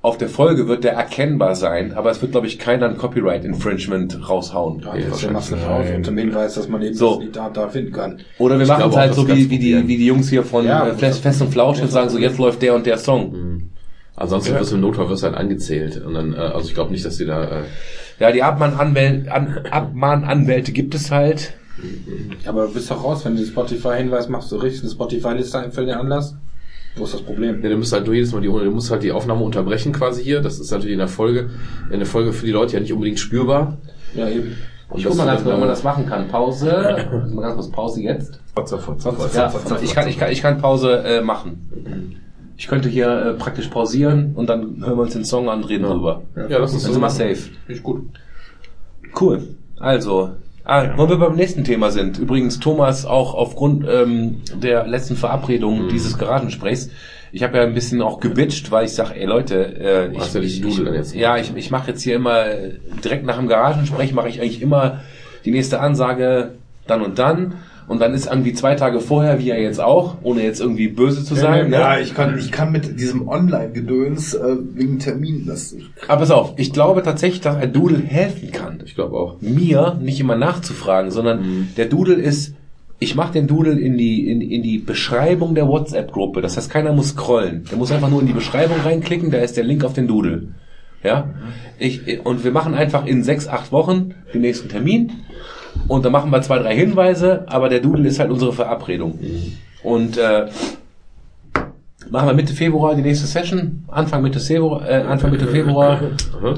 Auf 0.00 0.16
der 0.16 0.28
Folge 0.28 0.68
wird 0.68 0.84
der 0.84 0.92
erkennbar 0.92 1.56
sein, 1.56 1.92
aber 1.92 2.10
es 2.10 2.22
wird, 2.22 2.30
glaube 2.30 2.46
ich, 2.46 2.60
keiner 2.60 2.88
ein 2.88 2.96
Copyright-Infringement 2.98 4.28
raushauen. 4.28 4.80
Ja, 4.80 4.94
das 4.96 5.24
ist 5.24 5.30
massiv 5.32 5.66
aus 5.66 5.86
unter 5.92 6.12
dem 6.12 6.18
Hinweis, 6.18 6.54
dass 6.54 6.68
man 6.68 6.82
eben 6.82 6.94
So. 6.94 7.16
das 7.16 7.24
Lied 7.24 7.36
da, 7.36 7.50
da 7.50 7.68
finden 7.68 7.92
kann. 7.92 8.20
Oder 8.38 8.60
wir 8.60 8.66
machen 8.66 8.90
es 8.90 8.96
halt 8.96 9.14
so 9.14 9.26
wie, 9.26 9.50
wie, 9.50 9.58
die, 9.58 9.88
wie 9.88 9.96
die 9.96 10.06
Jungs 10.06 10.28
hier 10.28 10.44
von 10.44 10.64
Ja, 10.64 10.86
äh, 10.86 10.94
Fest, 10.94 11.22
Fest 11.22 11.42
und 11.42 11.50
Flausch 11.50 11.80
und 11.80 11.90
sagen 11.90 12.10
so, 12.10 12.18
jetzt 12.18 12.38
läuft 12.38 12.62
der 12.62 12.76
und 12.76 12.86
der 12.86 12.96
Song. 12.96 13.70
Ansonsten 14.14 14.54
wirst 14.54 14.70
du 14.70 14.76
im 14.76 14.82
Notfall 14.82 15.08
wirst 15.10 15.22
du 15.24 15.26
halt 15.28 15.36
angezählt. 15.36 16.00
Und 16.04 16.14
dann, 16.14 16.32
äh, 16.32 16.36
also 16.36 16.68
ich 16.68 16.74
glaube 16.74 16.92
nicht, 16.92 17.04
dass 17.04 17.16
die 17.16 17.26
da, 17.26 17.44
äh, 17.44 17.62
Ja, 18.20 18.30
die 18.30 18.42
Abmahnanwälte 18.44 19.32
an, 19.32 19.66
Abmahnanwälte 19.68 20.70
gibt 20.70 20.94
es 20.94 21.10
halt. 21.10 21.54
Ja, 22.44 22.50
aber 22.50 22.66
du 22.66 22.74
bist 22.74 22.90
doch 22.90 23.02
raus, 23.02 23.24
wenn 23.24 23.34
du 23.36 23.42
den 23.42 23.48
Spotify-Hinweis 23.50 24.28
machst, 24.28 24.50
du 24.52 24.56
richtest 24.56 24.84
eine 24.84 24.92
Spotify-Liste 24.92 25.58
ein 25.58 25.72
für 25.72 25.84
den 25.84 25.94
Anlass. 25.94 26.36
Wo 26.98 27.04
ist 27.04 27.14
das 27.14 27.22
Problem? 27.22 27.62
Ja, 27.62 27.68
du 27.70 27.76
musst 27.76 27.92
halt 27.92 28.06
nur 28.06 28.14
jedes 28.14 28.32
Mal 28.32 28.40
die, 28.40 28.48
du 28.48 28.70
musst 28.70 28.90
halt 28.90 29.02
die 29.02 29.12
Aufnahme 29.12 29.42
unterbrechen 29.42 29.92
quasi 29.92 30.22
hier. 30.22 30.40
Das 30.40 30.58
ist 30.58 30.70
natürlich 30.70 30.92
in 30.92 30.98
der 30.98 31.08
Folge, 31.08 31.50
in 31.90 31.98
der 31.98 32.06
Folge 32.06 32.32
für 32.32 32.46
die 32.46 32.52
Leute 32.52 32.74
ja 32.74 32.80
nicht 32.80 32.92
unbedingt 32.92 33.18
spürbar. 33.18 33.78
Ja, 34.14 34.28
eben. 34.28 34.56
Und 34.90 34.98
Ich 34.98 35.04
guck 35.04 35.16
mal 35.16 35.26
ganz 35.26 35.42
dann, 35.42 35.44
kurz, 35.44 35.54
ob 35.54 35.60
man 35.60 35.68
das 35.68 35.84
machen 35.84 36.06
kann. 36.06 36.28
Pause. 36.28 37.06
mal 37.34 37.42
ganz 37.42 37.54
kurz 37.56 37.70
Pause 37.70 38.02
jetzt. 38.02 38.40
Fotze, 38.54 38.78
Fotze, 38.78 39.12
Fotze, 39.12 39.36
Ja, 39.36 39.48
Fotze, 39.50 39.84
ich 39.84 39.94
kann, 39.94 40.08
ich 40.08 40.18
kann, 40.18 40.32
ich 40.32 40.42
kann 40.42 40.58
Pause 40.58 41.02
äh, 41.04 41.20
machen. 41.20 42.20
Ich 42.56 42.66
könnte 42.66 42.88
hier 42.88 43.08
äh, 43.08 43.34
praktisch 43.34 43.68
pausieren 43.68 44.32
und 44.34 44.48
dann 44.48 44.84
hören 44.84 44.96
wir 44.96 45.02
uns 45.02 45.12
den 45.12 45.24
Song 45.24 45.48
an 45.48 45.62
und 45.62 45.68
reden 45.68 45.84
drüber. 45.84 46.22
Ja, 46.34 46.58
das 46.58 46.74
ist 46.74 46.84
Dann 46.84 46.92
sind 46.94 47.02
wir 47.02 47.10
safe. 47.10 47.50
Ist 47.68 47.82
gut. 47.82 48.06
Cool. 49.20 49.42
Also, 49.78 50.32
ah, 50.68 50.90
wo 50.96 51.08
wir 51.08 51.16
beim 51.16 51.34
nächsten 51.34 51.64
Thema 51.64 51.90
sind. 51.90 52.18
Übrigens, 52.18 52.60
Thomas, 52.60 53.04
auch 53.04 53.34
aufgrund 53.34 53.84
ähm, 53.88 54.42
der 54.54 54.86
letzten 54.86 55.16
Verabredung 55.16 55.86
Mhm. 55.86 55.88
dieses 55.88 56.16
Garagensprechs, 56.16 56.90
ich 57.32 57.42
habe 57.42 57.58
ja 57.58 57.64
ein 57.64 57.74
bisschen 57.74 58.00
auch 58.00 58.20
gebitcht, 58.20 58.70
weil 58.70 58.84
ich 58.86 58.94
sage, 58.94 59.14
ey 59.16 59.26
Leute, 59.26 59.56
äh, 59.56 60.16
ich, 60.16 60.32
ja 60.32 60.40
ich, 60.40 60.78
jetzt 60.78 61.14
ja, 61.14 61.36
ich, 61.36 61.52
ich 61.56 61.70
mache 61.70 61.90
jetzt 61.90 62.02
hier 62.02 62.16
immer, 62.16 62.46
äh, 62.46 62.74
direkt 63.04 63.26
nach 63.26 63.36
dem 63.36 63.48
Garagensprech 63.48 64.12
mache 64.14 64.28
ich 64.28 64.40
eigentlich 64.40 64.62
immer 64.62 65.00
die 65.44 65.50
nächste 65.50 65.80
Ansage 65.80 66.52
dann 66.86 67.02
und 67.02 67.18
dann. 67.18 67.54
Und 67.88 68.00
dann 68.00 68.12
ist 68.12 68.26
irgendwie 68.26 68.52
zwei 68.52 68.74
Tage 68.74 69.00
vorher, 69.00 69.38
wie 69.38 69.46
ja 69.46 69.56
jetzt 69.56 69.80
auch, 69.80 70.18
ohne 70.22 70.42
jetzt 70.42 70.60
irgendwie 70.60 70.88
böse 70.88 71.24
zu 71.24 71.34
sein. 71.34 71.72
ja, 71.72 71.94
ne? 71.96 72.02
ich 72.02 72.14
kann, 72.14 72.38
ich 72.38 72.52
kann 72.52 72.70
mit 72.70 73.00
diesem 73.00 73.26
Online-Gedöns 73.28 74.34
äh, 74.34 74.56
wegen 74.74 74.98
Terminen, 74.98 75.46
das 75.46 75.74
Aber 76.06 76.20
pass 76.20 76.30
auf, 76.30 76.52
ich 76.58 76.72
glaube 76.72 77.02
tatsächlich, 77.02 77.40
dass 77.40 77.56
ein 77.56 77.72
Doodle 77.72 77.98
helfen 77.98 78.52
kann. 78.52 78.80
Ich 78.84 78.94
glaube 78.94 79.16
auch. 79.16 79.40
mir 79.40 79.98
nicht 80.02 80.20
immer 80.20 80.36
nachzufragen, 80.36 81.10
sondern 81.10 81.40
Mhm. 81.40 81.68
der 81.78 81.86
Doodle 81.86 82.14
ist, 82.14 82.54
ich 82.98 83.14
mache 83.14 83.32
den 83.32 83.46
Doodle 83.46 83.78
in 83.78 83.96
die, 83.96 84.28
in, 84.30 84.40
in 84.42 84.62
die 84.62 84.78
Beschreibung 84.78 85.54
der 85.54 85.66
WhatsApp-Gruppe. 85.68 86.42
Das 86.42 86.56
heißt, 86.56 86.68
keiner 86.70 86.92
muss 86.92 87.10
scrollen. 87.10 87.64
Der 87.70 87.78
muss 87.78 87.90
einfach 87.90 88.10
nur 88.10 88.20
in 88.20 88.26
die 88.26 88.32
Beschreibung 88.32 88.76
reinklicken, 88.84 89.30
da 89.30 89.38
ist 89.38 89.56
der 89.56 89.64
Link 89.64 89.84
auf 89.84 89.94
den 89.94 90.08
Doodle. 90.08 90.48
Ja? 91.02 91.30
Ich, 91.78 92.24
und 92.26 92.44
wir 92.44 92.50
machen 92.50 92.74
einfach 92.74 93.06
in 93.06 93.22
sechs, 93.22 93.46
acht 93.48 93.72
Wochen 93.72 94.14
den 94.34 94.40
nächsten 94.42 94.68
Termin. 94.68 95.12
Und 95.86 96.04
dann 96.04 96.12
machen 96.12 96.30
wir 96.30 96.42
zwei, 96.42 96.58
drei 96.58 96.76
Hinweise, 96.76 97.44
aber 97.46 97.68
der 97.68 97.80
Doodle 97.80 98.08
ist 98.08 98.18
halt 98.18 98.30
unsere 98.30 98.52
Verabredung. 98.52 99.18
Und 99.82 100.18
äh, 100.18 100.46
machen 102.10 102.28
wir 102.28 102.34
Mitte 102.34 102.52
Februar 102.52 102.94
die 102.94 103.02
nächste 103.02 103.26
Session, 103.26 103.84
Anfang 103.88 104.22
Mitte 104.22 104.40
Februar, 104.40 104.88
äh, 104.88 105.02
Anfang 105.02 105.30
Mitte 105.30 105.46
Februar. 105.46 106.00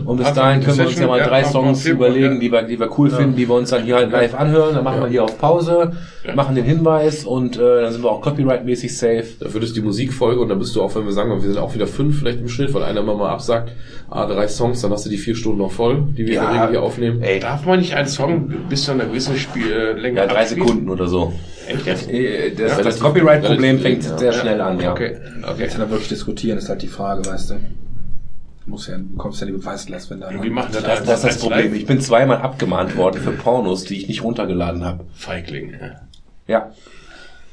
Und 0.04 0.16
bis 0.16 0.32
dahin 0.32 0.62
können 0.62 0.78
wir 0.78 0.86
uns 0.86 0.98
ja 0.98 1.06
mal 1.06 1.18
ja, 1.18 1.26
drei 1.26 1.44
Songs 1.44 1.84
überlegen, 1.86 2.34
ja. 2.34 2.40
die 2.40 2.52
wir, 2.52 2.62
die 2.62 2.78
wir 2.78 2.98
cool 2.98 3.10
finden, 3.10 3.36
die 3.36 3.48
wir 3.48 3.54
uns 3.54 3.70
dann 3.70 3.84
hier 3.84 3.96
halt 3.96 4.10
live 4.10 4.34
anhören. 4.34 4.74
Dann 4.74 4.84
machen 4.84 5.00
wir 5.00 5.08
hier 5.08 5.24
auf 5.24 5.38
Pause, 5.38 5.92
machen 6.34 6.54
den 6.54 6.64
Hinweis 6.64 7.24
und 7.24 7.56
äh, 7.56 7.82
dann 7.82 7.92
sind 7.92 8.02
wir 8.02 8.10
auch 8.10 8.22
copyright-mäßig 8.22 8.96
safe. 8.96 9.26
Dafür 9.40 9.62
ist 9.62 9.76
die 9.76 9.80
Musikfolge 9.80 10.40
und 10.40 10.48
dann 10.48 10.58
bist 10.58 10.74
du 10.76 10.82
auch, 10.82 10.94
wenn 10.94 11.04
wir 11.04 11.12
sagen, 11.12 11.30
wir 11.30 11.40
sind 11.40 11.58
auch 11.58 11.74
wieder 11.74 11.86
fünf 11.86 12.18
vielleicht 12.18 12.40
im 12.40 12.48
Schnitt, 12.48 12.72
weil 12.74 12.82
einer 12.82 13.00
immer 13.00 13.14
mal 13.14 13.30
absagt, 13.30 13.72
ah, 14.10 14.26
drei 14.26 14.48
Songs, 14.48 14.82
dann 14.82 14.92
hast 14.92 15.06
du 15.06 15.10
die 15.10 15.18
vier 15.18 15.34
Stunden 15.34 15.58
noch 15.58 15.72
voll, 15.72 16.04
die 16.16 16.26
wir 16.26 16.40
in 16.40 16.46
der 16.46 16.52
Regel 16.52 16.70
hier 16.70 16.82
aufnehmen. 16.82 17.22
Ey, 17.22 17.40
Darf 17.40 17.66
man 17.66 17.78
nicht 17.78 17.94
einen 17.94 18.08
Song 18.08 18.52
bis 18.68 18.84
zu 18.84 18.92
einer 18.92 19.06
gewissen 19.06 19.36
Spiel, 19.36 19.72
äh, 19.72 20.14
ja, 20.14 20.26
drei 20.26 20.40
abspielen? 20.40 20.66
Sekunden 20.66 20.90
oder 20.90 21.06
so. 21.06 21.32
Echt 21.70 21.86
jetzt? 21.86 22.10
Äh, 22.10 22.50
Das, 22.54 22.76
Ja, 22.78 22.82
das 22.82 23.00
Copyright-Problem 23.00 23.80
fängt 23.80 24.04
ja. 24.04 24.18
sehr 24.18 24.32
schnell 24.32 24.60
an, 24.60 24.80
ja. 24.80 24.92
Okay, 24.92 25.16
okay. 25.42 25.62
Jetzt 25.62 25.78
dann 25.78 25.90
wirklich 25.90 26.08
diskutieren, 26.08 26.58
ist 26.58 26.68
halt 26.68 26.82
die 26.82 26.88
Frage, 26.88 27.24
weißt 27.24 27.50
du. 27.50 27.54
Du 27.54 28.70
musst 28.70 28.88
ja, 28.88 28.98
du 28.98 29.04
bekommst 29.04 29.40
ja 29.40 29.46
die 29.46 29.52
Beweislast, 29.52 30.10
wenn 30.10 30.20
da. 30.20 30.30
Wie 30.42 30.50
machen 30.50 30.70
das, 30.72 30.82
Das, 30.82 31.04
das 31.04 31.14
ist 31.18 31.24
das 31.24 31.38
Problem. 31.38 31.74
Ich 31.74 31.86
bin 31.86 32.00
zweimal 32.00 32.38
abgemahnt 32.38 32.96
worden 32.96 33.20
für 33.20 33.32
Pornos, 33.32 33.84
die 33.84 33.96
ich 33.96 34.08
nicht 34.08 34.22
runtergeladen 34.22 34.84
habe. 34.84 35.04
Feigling. 35.14 35.74
Ja. 35.80 36.00
Ja, 36.46 36.72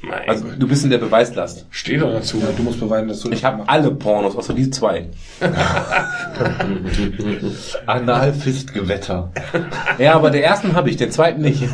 Mein 0.00 0.28
also 0.28 0.44
Gott. 0.44 0.54
du 0.60 0.68
bist 0.68 0.84
in 0.84 0.90
der 0.90 0.98
Beweislast. 0.98 1.66
Steh 1.70 1.96
doch 1.98 2.12
dazu. 2.12 2.38
Ja, 2.38 2.46
du 2.56 2.62
musst 2.62 2.78
beweisen, 2.78 3.08
dass 3.08 3.18
du 3.20 3.30
Ich 3.32 3.44
habe 3.44 3.68
alle 3.68 3.90
Pornos, 3.90 4.36
außer 4.36 4.54
die 4.54 4.70
zwei. 4.70 5.06
Analfistgewetter. 7.86 9.32
Ja, 9.98 10.14
aber 10.14 10.30
der 10.30 10.44
ersten 10.44 10.74
habe 10.74 10.90
ich, 10.90 10.96
den 10.96 11.10
zweiten 11.10 11.42
nicht. 11.42 11.62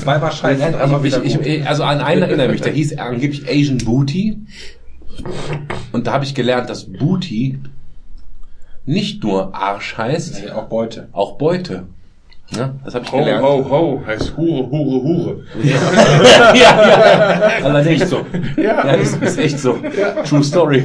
Zwei 0.00 0.20
war 0.20 0.32
scheiße. 0.32 0.74
Ich, 1.04 1.16
ich, 1.24 1.40
ich- 1.40 1.66
also 1.68 1.82
an 1.84 2.00
einen 2.00 2.22
erinnere 2.22 2.46
ich 2.46 2.52
mich, 2.52 2.60
der 2.62 2.72
hieß 2.72 2.98
angeblich 2.98 3.48
Asian 3.48 3.78
Booty. 3.78 4.38
Und 5.92 6.06
da 6.06 6.12
habe 6.14 6.24
ich 6.24 6.34
gelernt, 6.34 6.70
dass 6.70 6.90
Booty 6.90 7.58
nicht 8.86 9.22
nur 9.22 9.54
Arsch 9.54 9.98
heißt, 9.98 10.44
Nee, 10.44 10.50
auch 10.50 10.68
Beute. 10.68 11.08
auch 11.12 11.36
Beute. 11.36 11.86
Ja, 12.56 12.74
das 12.84 12.94
habe 12.94 13.04
ich 13.04 13.12
Ho, 13.12 13.18
gelernt. 13.18 13.44
ho, 13.44 13.66
ho, 13.70 14.02
heißt 14.06 14.36
Hure, 14.36 14.68
Hure, 14.70 15.02
Hure. 15.02 15.36
ja, 15.62 16.54
ja, 16.54 17.50
allerdings 17.62 18.10
so. 18.10 18.26
Ja, 18.56 18.80
ist, 18.92 19.22
ist 19.22 19.38
echt 19.38 19.58
so. 19.60 19.78
True 20.28 20.42
Story. 20.42 20.84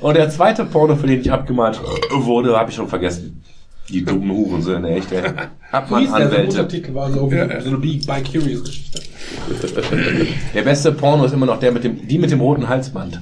Und 0.00 0.16
der 0.16 0.30
zweite 0.30 0.64
Porno, 0.64 0.96
für 0.96 1.06
den 1.06 1.20
ich 1.20 1.30
abgemahnt 1.30 1.78
wurde, 2.12 2.56
habe 2.56 2.70
ich 2.70 2.76
schon 2.76 2.88
vergessen. 2.88 3.42
Die 3.90 4.04
dummen 4.04 4.30
Hurensöhne, 4.30 4.88
echt, 4.90 5.10
ey. 5.12 5.22
Hat 5.72 5.90
man 5.90 6.06
Anwälte. 6.06 6.66
Titel 6.68 6.94
war 6.94 7.10
so 7.10 7.30
wie 7.30 7.36
so 7.60 7.68
eine 7.68 7.76
By 7.78 8.22
Curious 8.22 8.64
Geschichte. 8.64 9.00
Der 10.54 10.62
beste 10.62 10.92
Porno 10.92 11.24
ist 11.24 11.32
immer 11.34 11.46
noch 11.46 11.58
der 11.58 11.72
mit 11.72 11.84
dem, 11.84 12.06
die 12.06 12.18
mit 12.18 12.30
dem 12.30 12.40
roten 12.40 12.68
Halsband. 12.68 13.20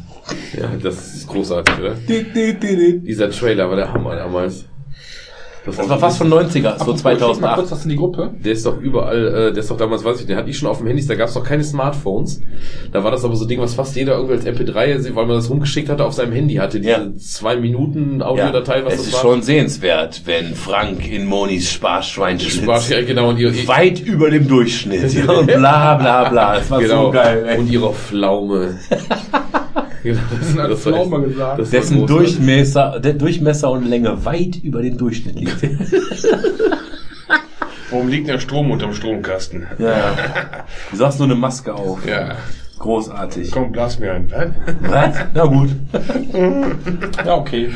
Ja, 0.56 0.68
das 0.82 1.14
ist 1.14 1.26
großartig, 1.26 1.74
oder? 1.80 1.94
Dieser 2.06 3.30
Trailer 3.30 3.68
war 3.68 3.76
der 3.76 3.92
Hammer 3.92 4.16
damals. 4.16 4.66
Das 5.76 5.88
war 5.88 5.98
fast 5.98 6.18
von 6.18 6.28
90er, 6.32 6.62
so 6.62 6.68
Apropos, 6.68 6.96
schick 7.00 7.04
mal 7.04 7.16
kurz 7.18 7.68
2008. 7.68 7.70
was 7.70 7.82
in 7.84 7.90
die 7.90 7.96
Gruppe. 7.96 8.30
Der 8.44 8.52
ist 8.52 8.66
doch 8.66 8.78
überall, 8.80 9.26
äh, 9.28 9.52
der 9.52 9.58
ist 9.62 9.70
doch 9.70 9.76
damals, 9.76 10.04
weiß 10.04 10.20
ich, 10.20 10.26
den 10.26 10.36
hatte 10.36 10.50
ich 10.50 10.58
schon 10.58 10.68
auf 10.68 10.78
dem 10.78 10.86
Handys, 10.86 11.06
da 11.06 11.14
gab 11.14 11.28
es 11.28 11.34
noch 11.34 11.44
keine 11.44 11.64
Smartphones. 11.64 12.40
Da 12.92 13.04
war 13.04 13.10
das 13.10 13.24
aber 13.24 13.36
so 13.36 13.44
ein 13.44 13.48
Ding, 13.48 13.60
was 13.60 13.74
fast 13.74 13.94
jeder 13.96 14.14
irgendwie 14.16 14.34
als 14.34 14.46
MP3, 14.46 15.14
weil 15.14 15.26
man 15.26 15.36
das 15.36 15.50
rumgeschickt 15.50 15.88
hatte, 15.88 16.04
auf 16.04 16.12
seinem 16.14 16.32
Handy 16.32 16.54
hatte. 16.54 16.78
Diese 16.80 16.90
Ja. 16.90 17.06
zwei 17.18 17.56
Minuten 17.56 18.22
Audiodatei, 18.22 18.84
was 18.84 18.94
es 18.94 18.98
das 18.98 19.06
ist 19.08 19.12
war. 19.14 19.20
schon 19.20 19.42
sehenswert, 19.42 20.22
wenn 20.24 20.54
Frank 20.54 21.10
in 21.10 21.26
Monis 21.26 21.70
Sparschwein 21.70 22.38
Spaß, 22.40 22.86
schlitzt. 22.86 22.90
ja, 22.90 23.02
genau, 23.06 23.28
und 23.30 23.38
ihr, 23.38 23.52
Weit 23.68 24.00
über 24.00 24.30
dem 24.30 24.48
Durchschnitt. 24.48 25.16
Und 25.28 25.46
bla 25.46 25.94
bla 25.96 26.28
bla. 26.28 26.54
Das 26.56 26.70
war 26.70 26.80
genau, 26.80 27.06
so 27.06 27.10
geil. 27.12 27.44
Ey. 27.48 27.58
und 27.58 27.70
ihre 27.70 27.92
Pflaume. 27.92 28.78
genau, 30.02 30.20
das, 30.30 30.54
das 30.54 30.56
war 30.56 30.76
Pflaume 30.76 31.16
echt- 31.18 31.28
gesagt. 31.34 31.58
Das 31.60 31.72
war 31.72 31.80
Dessen. 31.80 32.06
Durchmesser, 32.06 33.00
der 33.00 33.12
Durchmesser 33.14 33.70
und 33.70 33.84
Länge 33.86 34.24
weit 34.24 34.56
über 34.62 34.82
den 34.82 34.96
Durchschnitt 34.98 35.36
liegt. 35.40 35.56
Warum 37.90 38.08
liegt 38.08 38.28
der 38.28 38.38
Strom 38.38 38.70
unterm 38.70 38.92
Stromkasten? 38.92 39.66
Ja, 39.78 39.88
ja. 39.88 40.16
Du 40.90 40.96
sagst 40.96 41.18
nur 41.18 41.26
eine 41.28 41.34
Maske 41.36 41.74
auf. 41.74 42.06
Ja. 42.06 42.36
Großartig. 42.78 43.50
Komm, 43.50 43.72
blas 43.72 43.98
mir 43.98 44.12
ein. 44.12 44.30
Was? 44.30 44.90
Was? 44.90 45.16
Na 45.34 45.44
gut. 45.46 45.70
Ja, 47.24 47.34
okay. 47.34 47.70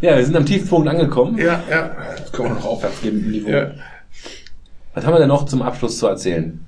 Ja, 0.00 0.16
wir 0.16 0.24
sind 0.26 0.36
am 0.36 0.44
Tiefpunkt 0.44 0.88
angekommen. 0.88 1.38
Ja, 1.38 1.62
ja, 1.70 1.90
Jetzt 2.18 2.32
können 2.32 2.48
wir 2.50 2.54
noch 2.56 2.64
aufwärts 2.66 3.00
geben 3.00 3.20
im 3.24 3.30
Niveau. 3.30 3.48
ja. 3.50 3.70
Was 4.94 5.06
haben 5.06 5.14
wir 5.14 5.18
denn 5.20 5.28
noch 5.28 5.46
zum 5.46 5.62
Abschluss 5.62 5.98
zu 5.98 6.06
erzählen? 6.06 6.60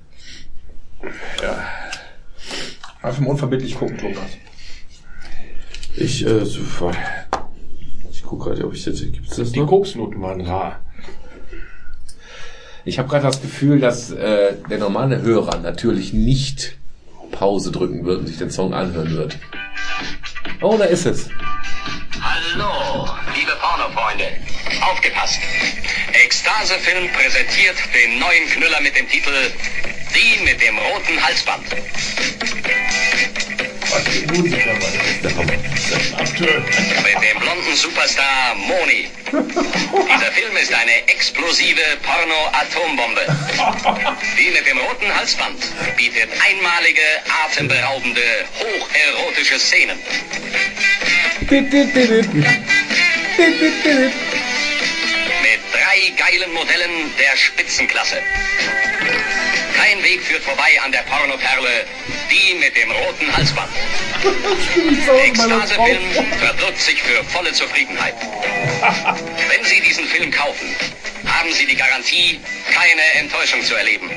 Einfach 3.01 3.19
mal 3.21 3.29
unverbindlich 3.31 3.75
gucken, 3.75 3.97
Thomas. 3.97 4.31
Ich, 5.95 6.25
äh, 6.25 6.45
so, 6.45 6.59
ich 8.11 8.23
guck 8.23 8.43
gerade, 8.43 8.65
ob 8.65 8.73
ich 8.73 8.83
das, 8.83 8.99
gibt's 9.01 9.35
das 9.35 9.51
Die 9.51 9.59
noch? 9.59 9.67
Koksnoten 9.67 10.21
waren 10.21 10.41
rar. 10.41 10.79
Ich 12.85 12.99
habe 12.99 13.09
gerade 13.09 13.23
das 13.25 13.41
Gefühl, 13.41 13.79
dass 13.79 14.11
äh, 14.11 14.53
der 14.69 14.77
normale 14.77 15.21
Hörer 15.21 15.59
natürlich 15.59 16.13
nicht 16.13 16.77
Pause 17.31 17.71
drücken 17.71 18.05
wird 18.05 18.19
und 18.21 18.27
sich 18.27 18.37
den 18.37 18.49
Song 18.49 18.73
anhören 18.73 19.11
wird. 19.11 19.37
Oh, 20.61 20.77
da 20.77 20.85
ist 20.85 21.05
es. 21.05 21.29
Hallo, 22.21 23.07
liebe 23.35 23.51
Pornofreunde. 23.59 24.25
Aufgepasst. 24.81 25.39
Ekstase-Film 26.25 27.09
präsentiert 27.11 27.75
den 27.93 28.19
neuen 28.19 28.47
Knüller 28.49 28.81
mit 28.81 28.95
dem 28.97 29.07
Titel 29.07 29.31
Die 30.17 30.43
mit 30.43 30.59
dem 30.59 30.75
roten 30.79 31.23
Halsband. 31.23 31.69
Mit 31.69 31.83
dem 37.21 37.39
blonden 37.39 37.75
Superstar 37.75 38.55
Moni. 38.55 39.09
Dieser 39.31 40.31
Film 40.31 40.57
ist 40.57 40.73
eine 40.73 41.07
explosive 41.07 41.83
Porno-Atombombe. 42.01 43.27
Die 44.39 44.49
mit 44.49 44.65
dem 44.65 44.79
roten 44.79 45.15
Halsband 45.15 45.59
bietet 45.95 46.29
einmalige, 46.49 47.03
atemberaubende, 47.45 48.45
hocherotische 48.57 49.59
Szenen. 49.59 49.99
Mit 51.47 51.71
drei 55.71 56.09
geilen 56.17 56.51
Modellen 56.53 57.15
der 57.19 57.37
Spitzenklasse. 57.37 58.23
Kein 59.77 60.03
Weg 60.03 60.23
führt 60.23 60.43
vorbei 60.43 60.79
an 60.83 60.91
der 60.91 61.03
Pornoperle, 61.03 61.85
die 62.31 62.55
mit 62.55 62.75
dem 62.75 62.91
roten 62.91 63.37
Halsband. 63.37 63.69
Ekstase-Film 65.25 66.01
verbirgt 66.39 66.81
sich 66.81 67.01
für 67.01 67.23
volle 67.25 67.53
Zufriedenheit. 67.53 68.15
Wenn 69.49 69.63
Sie 69.63 69.79
diesen 69.81 70.05
Film 70.05 70.31
kaufen, 70.31 70.75
haben 71.27 71.53
Sie 71.53 71.67
die 71.67 71.75
Garantie, 71.75 72.39
keine 72.73 73.03
Enttäuschung 73.19 73.63
zu 73.63 73.75
erleben. 73.75 74.09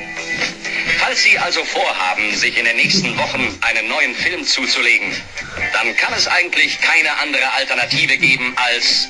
Falls 1.01 1.23
Sie 1.23 1.37
also 1.39 1.65
vorhaben, 1.65 2.35
sich 2.35 2.55
in 2.59 2.65
den 2.65 2.75
nächsten 2.75 3.17
Wochen 3.17 3.57
einen 3.61 3.87
neuen 3.87 4.13
Film 4.13 4.45
zuzulegen, 4.45 5.11
dann 5.73 5.97
kann 5.97 6.13
es 6.13 6.27
eigentlich 6.27 6.79
keine 6.79 7.17
andere 7.17 7.51
Alternative 7.53 8.17
geben 8.17 8.53
als 8.55 9.09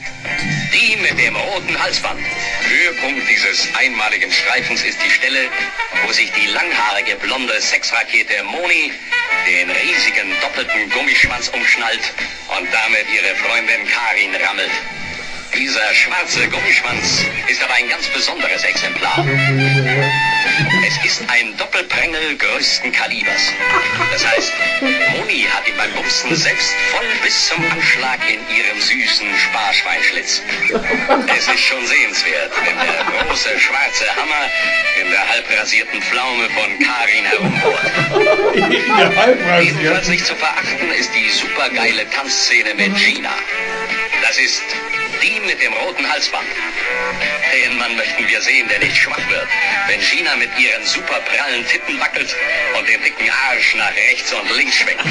die 0.73 0.95
mit 0.95 1.19
dem 1.19 1.35
roten 1.35 1.77
Halsband. 1.83 2.21
Höhepunkt 2.63 3.29
dieses 3.29 3.67
einmaligen 3.75 4.31
Streifens 4.31 4.83
ist 4.83 4.99
die 5.05 5.11
Stelle, 5.11 5.49
wo 6.05 6.13
sich 6.13 6.31
die 6.31 6.47
langhaarige 6.47 7.17
blonde 7.17 7.59
Sexrakete 7.59 8.41
Moni 8.43 8.93
den 9.45 9.69
riesigen 9.69 10.31
doppelten 10.39 10.89
Gummischwanz 10.91 11.49
umschnallt 11.49 12.13
und 12.57 12.69
damit 12.71 13.05
ihre 13.13 13.35
Freundin 13.35 13.85
Karin 13.85 14.33
rammelt. 14.47 14.71
Dieser 15.53 15.93
schwarze 15.93 16.47
Gummischwanz 16.47 17.25
ist 17.47 17.61
aber 17.61 17.73
ein 17.73 17.89
ganz 17.89 18.07
besonderes 18.07 18.63
Exemplar. 18.63 19.25
Es 20.87 21.05
ist 21.05 21.21
ein 21.29 21.55
Doppelprängel 21.57 22.37
größten 22.37 22.91
Kalibers. 22.91 23.53
Das 24.11 24.25
heißt, 24.25 24.53
Moni 24.81 25.45
hat 25.53 25.67
ihn 25.67 25.77
beim 25.77 25.91
Bumsen 25.93 26.35
selbst 26.35 26.73
voll 26.91 27.05
bis 27.23 27.47
zum 27.47 27.63
Anschlag 27.71 28.19
in 28.27 28.39
ihrem 28.55 28.81
süßen 28.81 29.27
Sparschweinschlitz. 29.37 30.41
Es 31.37 31.47
ist 31.47 31.59
schon 31.59 31.85
sehenswert, 31.85 32.51
wenn 32.65 32.75
der 32.75 33.25
große 33.25 33.59
schwarze 33.59 34.15
Hammer 34.15 34.49
in 35.01 35.11
der 35.11 35.29
halbrasierten 35.29 36.01
Pflaume 36.01 36.49
von 36.49 36.79
Karin 36.79 37.25
herumbohrt. 37.25 37.91
Ebenfalls 39.61 40.07
nicht 40.07 40.25
zu 40.25 40.35
verachten 40.35 40.91
ist 40.99 41.11
die 41.13 41.29
supergeile 41.29 42.09
Tanzszene 42.09 42.73
mit 42.73 42.95
Gina. 42.95 43.35
Das 44.21 44.37
ist 44.37 44.63
die 45.21 45.39
mit 45.41 45.61
dem 45.61 45.73
roten 45.73 46.09
Halsband. 46.09 46.47
Den 47.53 47.77
Mann 47.77 47.95
möchten 47.95 48.27
wir 48.27 48.41
sehen, 48.41 48.67
der 48.69 48.79
nicht 48.79 48.95
schwach 48.95 49.29
wird. 49.29 49.47
Wenn 49.87 49.99
Gina 49.99 50.35
mit 50.37 50.49
ihren 50.72 50.85
super 50.85 51.19
prallen 51.25 51.66
Titten 51.67 52.00
wackelt 52.00 52.35
und 52.77 52.88
den 52.88 53.01
dicken 53.03 53.30
Arsch 53.50 53.75
nach 53.75 53.93
rechts 53.95 54.32
und 54.33 54.58
links 54.58 54.75
schwenkt. 54.75 55.06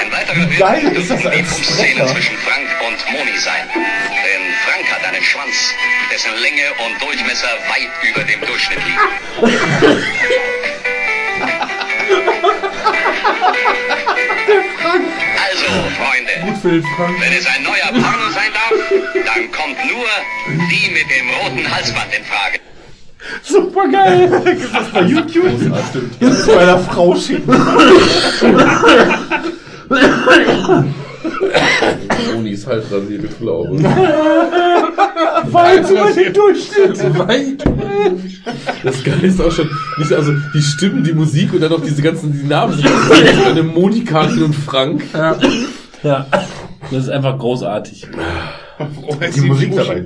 Ein 0.00 0.12
weiterer 0.12 0.46
Geil, 0.58 0.96
ist 0.96 1.10
das 1.10 1.20
die 1.20 1.44
Sprecher? 1.64 2.06
zwischen 2.06 2.36
Frank 2.38 2.68
und 2.86 3.12
Moni 3.12 3.38
sein. 3.38 3.68
Denn 3.74 4.54
Frank 4.64 4.90
hat 4.90 5.04
einen 5.04 5.22
Schwanz, 5.22 5.74
dessen 6.12 6.34
Länge 6.36 6.72
und 6.86 7.02
Durchmesser 7.02 7.48
weit 7.68 7.90
über 8.02 8.24
dem 8.24 8.40
Durchschnitt 8.40 8.78
liegen. 8.84 9.00
Also, 15.48 15.66
Freunde, 15.96 16.32
wenn 17.20 17.32
es 17.32 17.46
ein 17.46 17.62
neuer 17.62 17.90
Porno 17.90 18.30
sein 18.32 18.52
darf, 18.52 18.72
dann 19.26 19.50
kommt 19.52 19.84
nur 19.84 20.06
die 20.70 20.90
mit 20.90 21.10
dem 21.10 21.30
roten 21.30 21.74
Halsband 21.74 22.14
in 22.14 22.24
Frage. 22.24 22.60
Super 23.42 23.88
geil. 23.88 24.42
Gibt 24.44 24.74
das 24.74 24.88
bei 24.92 25.02
YouTube? 25.02 25.44
Jetzt 26.20 26.44
zu 26.44 26.58
einer 26.58 26.78
Frau 26.78 27.14
schicken. 27.14 27.52
Monis 32.34 32.66
halbrasierte 32.66 33.28
Pflaume. 33.28 33.82
Weit 35.52 35.90
über 35.90 36.10
den 36.10 36.32
Durchschnitt. 36.32 37.18
Weit. 37.18 37.64
Das 38.82 39.04
Geile 39.04 39.26
ist 39.26 39.40
auch 39.40 39.52
schon, 39.52 39.68
nicht, 39.98 40.12
also 40.12 40.32
die 40.54 40.62
Stimmen, 40.62 41.04
die 41.04 41.12
Musik 41.12 41.52
und 41.52 41.60
dann 41.60 41.70
noch 41.70 41.82
diese 41.82 42.02
ganzen 42.02 42.32
die 42.32 42.46
Namen. 42.46 42.82
Eine 43.44 43.62
Monika 43.62 44.22
und 44.22 44.54
Frank. 44.54 45.02
Ja, 46.02 46.26
das 46.90 47.04
ist 47.04 47.08
einfach 47.08 47.38
großartig. 47.38 48.06
Die 49.34 49.40
Musik 49.42 49.74
dabei. 49.76 50.04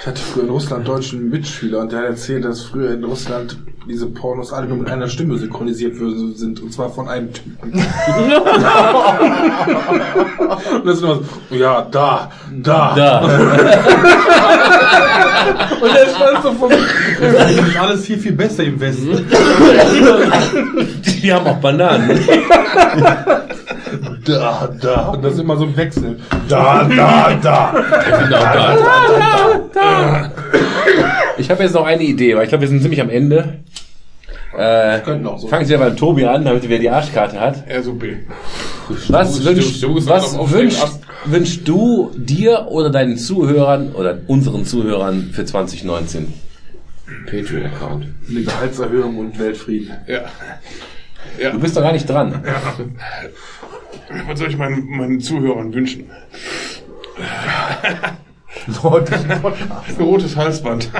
Ich 0.00 0.06
hatte 0.06 0.20
früher 0.32 0.44
in 0.44 0.50
Russland 0.50 0.86
einen 0.86 0.96
deutschen 0.96 1.28
Mitschüler 1.28 1.80
und 1.80 1.92
der 1.92 2.00
hat 2.00 2.06
erzählt, 2.06 2.44
dass 2.44 2.62
früher 2.62 2.92
in 2.94 3.04
Russland 3.04 3.58
diese 3.88 4.06
Pornos 4.06 4.52
alle 4.52 4.66
nur 4.66 4.76
mit 4.78 4.88
einer 4.90 5.08
Stimme 5.08 5.36
synchronisiert 5.38 5.98
würden- 5.98 6.34
sind 6.34 6.60
und 6.62 6.72
zwar 6.72 6.90
von 6.90 7.08
einem 7.08 7.32
Typen. 7.32 7.56
und 7.62 7.80
das 10.86 10.96
ist 10.96 11.02
immer 11.02 11.14
so, 11.16 11.24
ja, 11.50 11.86
da, 11.90 12.30
da. 12.62 12.94
Da. 12.94 13.20
Und 15.80 15.90
er 15.90 16.06
stand 16.14 16.42
so 16.42 16.52
vor 16.52 16.68
mir. 16.68 16.78
Das 17.32 17.50
ist 17.52 17.76
alles 17.78 18.04
viel, 18.06 18.18
viel 18.18 18.32
besser 18.32 18.64
im 18.64 18.78
Westen. 18.80 19.26
Die 21.22 21.32
haben 21.32 21.46
auch 21.46 21.56
Bananen. 21.58 22.10
Da, 24.28 24.68
da. 24.80 25.08
Und 25.08 25.24
das 25.24 25.34
ist 25.34 25.40
immer 25.40 25.56
so 25.56 25.64
ein 25.64 25.76
Wechsel. 25.76 26.18
Da, 26.48 26.84
da, 26.84 27.34
da. 27.42 27.84
Genau, 28.18 29.70
da. 29.72 30.32
Ich 31.38 31.50
habe 31.50 31.62
jetzt 31.62 31.74
noch 31.74 31.86
eine 31.86 32.02
Idee, 32.02 32.36
weil 32.36 32.42
ich 32.44 32.48
glaube, 32.50 32.62
wir 32.62 32.68
sind 32.68 32.82
ziemlich 32.82 33.00
am 33.00 33.08
Ende. 33.10 33.60
Äh, 34.56 35.00
Könnten 35.00 35.26
auch 35.26 35.38
so. 35.38 35.46
fangen 35.48 35.64
Sie 35.66 35.72
ja 35.72 35.78
beim 35.78 35.96
Tobi 35.96 36.24
an, 36.26 36.44
damit 36.44 36.68
er 36.68 36.78
die 36.78 36.90
Arschkarte 36.90 37.38
hat. 37.40 37.64
RSOB. 37.70 38.04
Was 39.08 39.44
wünschst, 39.44 39.82
du- 39.82 39.94
du- 39.94 40.06
was 40.06 40.36
wünschst, 40.50 41.00
wünschst 41.26 41.68
du 41.68 42.10
dir 42.16 42.66
oder 42.70 42.90
deinen 42.90 43.16
Zuhörern 43.18 43.92
oder 43.92 44.18
unseren 44.26 44.64
Zuhörern 44.64 45.30
für 45.32 45.44
2019? 45.44 46.32
Patreon-Account. 47.26 48.06
Eine 48.28 48.42
Gehaltserhöhung 48.42 49.18
und 49.18 49.38
Weltfrieden. 49.38 49.92
Ja. 50.06 51.50
Du 51.52 51.60
bist 51.60 51.76
doch 51.76 51.82
gar 51.82 51.92
nicht 51.92 52.08
dran. 52.08 52.42
Was 54.26 54.38
soll 54.38 54.48
ich 54.50 54.56
meinen, 54.56 54.88
meinen 54.96 55.20
Zuhörern 55.20 55.72
wünschen? 55.74 56.10
Ein 58.66 58.74
rotes 60.00 60.36
Halsband. 60.36 60.90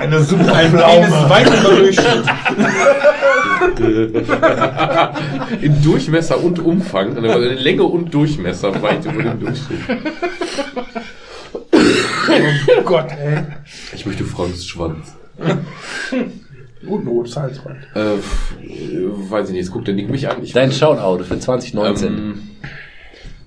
Eine 0.00 0.22
super 0.22 0.54
Eines 0.54 0.72
Pflaume. 0.72 1.30
weit 1.30 1.46
über 1.46 1.76
Durchschnitt. 1.76 2.24
In 5.62 5.82
Durchmesser 5.82 6.42
und 6.42 6.58
Umfang, 6.58 7.16
also 7.16 7.40
in 7.42 7.58
Länge 7.58 7.84
und 7.84 8.12
Durchmesser 8.12 8.80
weit 8.82 9.04
über 9.04 9.22
dem 9.22 9.40
Durchschnitt. 9.40 9.80
Oh 12.78 12.82
Gott, 12.84 13.10
ey. 13.18 13.38
Ich 13.94 14.06
möchte 14.06 14.24
Franks 14.24 14.66
Schwanz. 14.66 15.14
Und 16.86 17.04
ein 17.04 17.08
rotes 17.08 17.36
Halsband. 17.36 17.78
Äh, 17.94 18.16
weiß 19.30 19.46
ich 19.48 19.52
nicht, 19.52 19.62
jetzt 19.62 19.70
guckt 19.72 19.86
der 19.86 19.94
Nick 19.94 20.10
mich 20.10 20.28
an. 20.28 20.42
Ich, 20.42 20.52
Dein 20.52 20.72
Shoutout 20.72 21.24
für 21.24 21.38
2019. 21.38 22.08
ähm, 22.08 22.42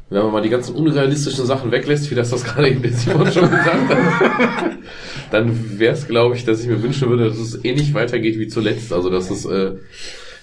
wenn 0.10 0.22
man 0.24 0.32
mal 0.32 0.42
die 0.42 0.50
ganzen 0.50 0.76
unrealistischen 0.76 1.46
Sachen 1.46 1.72
weglässt, 1.72 2.10
wie 2.12 2.16
das 2.16 2.30
das 2.30 2.44
gerade 2.44 2.70
eben 2.70 2.82
der 2.82 2.92
Simon 2.94 3.32
schon 3.32 3.50
gesagt 3.50 3.90
hat, 3.90 3.98
dann 5.32 5.80
wäre 5.80 5.94
es, 5.94 6.08
glaube 6.08 6.36
ich, 6.36 6.46
dass 6.46 6.62
ich 6.62 6.68
mir 6.68 6.82
wünschen 6.82 7.10
würde, 7.10 7.28
dass 7.28 7.38
es 7.38 7.64
ähnlich 7.66 7.94
weitergeht 7.94 8.38
wie 8.40 8.48
zuletzt. 8.48 8.94
Also, 8.94 9.10
dass 9.10 9.30
das 9.30 9.46
äh, 9.46 9.72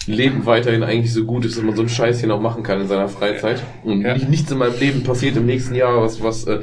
Leben 0.07 0.47
weiterhin 0.47 0.83
eigentlich 0.83 1.13
so 1.15 1.25
gut 1.25 1.45
ist, 1.45 1.57
dass 1.57 1.63
man 1.65 1.77
so 1.77 1.83
einen 1.83 1.89
Scheiß 1.89 2.19
hier 2.19 2.29
noch 2.29 2.41
machen 2.41 2.65
kann 2.65 2.81
in 2.81 2.89
seiner 2.89 3.09
Freizeit. 3.09 3.63
Und 3.85 4.03
Ja. 4.03 4.15
nicht, 4.15 4.29
nichts 4.29 4.51
in 4.51 4.59
meinem 4.59 4.79
Leben 4.79 5.05
passiert 5.05 5.37
im 5.37 5.47
nächsten 5.47 5.77
Jahr, 5.77 6.03
was, 6.03 6.21
was, 6.23 6.45
äh, 6.45 6.59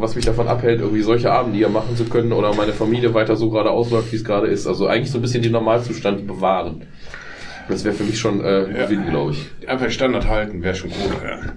was 0.00 0.14
mich 0.14 0.24
davon 0.24 0.48
abhält, 0.48 0.80
irgendwie 0.80 1.02
solche 1.02 1.30
Abende 1.32 1.58
hier 1.58 1.68
machen 1.68 1.96
zu 1.96 2.04
können 2.04 2.32
oder 2.32 2.54
meine 2.54 2.72
Familie 2.72 3.14
weiter 3.14 3.36
so 3.36 3.50
gerade 3.50 3.70
ausläuft, 3.70 4.12
wie 4.12 4.16
es 4.16 4.24
gerade 4.24 4.46
ist. 4.48 4.66
Also 4.66 4.86
eigentlich 4.86 5.10
so 5.10 5.18
ein 5.18 5.22
bisschen 5.22 5.42
den 5.42 5.52
Normalzustand 5.52 6.26
bewahren. 6.26 6.82
Das 7.68 7.84
wäre 7.84 7.94
für 7.94 8.04
mich 8.04 8.18
schon 8.18 8.40
äh, 8.40 8.62
Ja. 8.78 8.86
Gewinn, 8.86 9.06
glaube 9.08 9.32
ich. 9.32 9.68
Einfach 9.68 9.86
den 9.86 9.92
Standard 9.92 10.26
halten, 10.26 10.62
wäre 10.62 10.74
schon 10.74 10.90
gut. 10.90 11.12
Ja. 11.22 11.52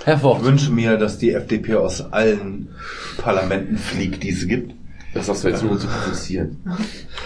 Ich 0.00 0.06
Hervor. 0.06 0.42
wünsche 0.44 0.70
mir, 0.70 0.96
dass 0.96 1.18
die 1.18 1.32
FDP 1.32 1.74
aus 1.74 2.12
allen 2.12 2.68
Parlamenten 3.18 3.76
fliegt, 3.76 4.22
die 4.22 4.30
es 4.30 4.46
gibt. 4.46 4.74
Das 5.14 5.26
sagst 5.26 5.44
du 5.44 5.48
jetzt 5.48 5.62
nur, 5.62 5.72
um 5.72 5.78
zu 5.78 5.86
provozieren. 5.86 6.58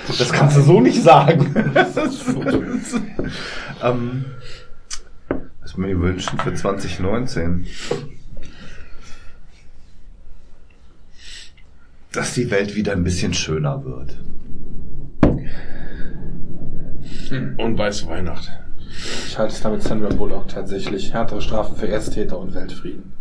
Das 0.06 0.32
kannst 0.32 0.56
du 0.56 0.62
so 0.62 0.80
nicht 0.80 1.02
sagen. 1.02 1.70
Das 1.74 1.96
ist 1.96 2.24
ähm, 3.82 4.24
was 5.72 5.78
mir 5.78 5.98
wünschen 6.00 6.38
für 6.38 6.54
2019. 6.54 7.66
Dass 12.12 12.34
die 12.34 12.50
Welt 12.50 12.74
wieder 12.74 12.92
ein 12.92 13.04
bisschen 13.04 13.32
schöner 13.32 13.82
wird. 13.84 14.18
Und 17.56 17.78
weiße 17.78 18.06
Weihnacht. 18.06 18.50
Ich 19.26 19.38
halte 19.38 19.54
es 19.54 19.62
damit 19.62 19.82
Sandra 19.82 20.10
Bullock 20.10 20.48
tatsächlich. 20.48 21.14
Härtere 21.14 21.40
Strafen 21.40 21.76
für 21.76 21.88
Ersttäter 21.88 22.38
und 22.38 22.54
Weltfrieden. 22.54 23.14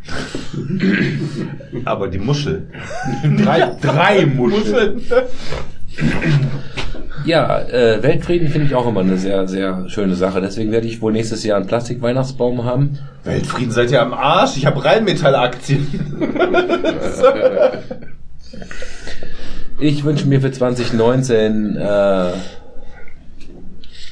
Aber 1.85 2.09
die 2.09 2.19
Muschel. 2.19 2.67
Drei, 3.37 3.77
drei 3.79 4.25
Muscheln. 4.35 5.01
Ja, 7.25 7.61
äh, 7.61 8.01
Weltfrieden 8.01 8.49
finde 8.49 8.67
ich 8.67 8.75
auch 8.75 8.87
immer 8.87 9.01
eine 9.01 9.17
sehr, 9.17 9.47
sehr 9.47 9.89
schöne 9.89 10.15
Sache. 10.15 10.41
Deswegen 10.41 10.71
werde 10.71 10.87
ich 10.87 11.01
wohl 11.01 11.11
nächstes 11.11 11.43
Jahr 11.43 11.57
einen 11.57 11.67
Plastik-Weihnachtsbaum 11.67 12.63
haben. 12.63 12.97
Weltfrieden 13.23 13.71
seid 13.71 13.91
ihr 13.91 14.01
am 14.01 14.13
Arsch? 14.13 14.57
Ich 14.57 14.65
habe 14.65 14.83
Rheinmetall-Aktien. 14.83 15.87
Ich 19.81 20.03
wünsche 20.03 20.27
mir 20.27 20.39
für 20.39 20.51
2019 20.51 21.75
äh, 21.75 22.31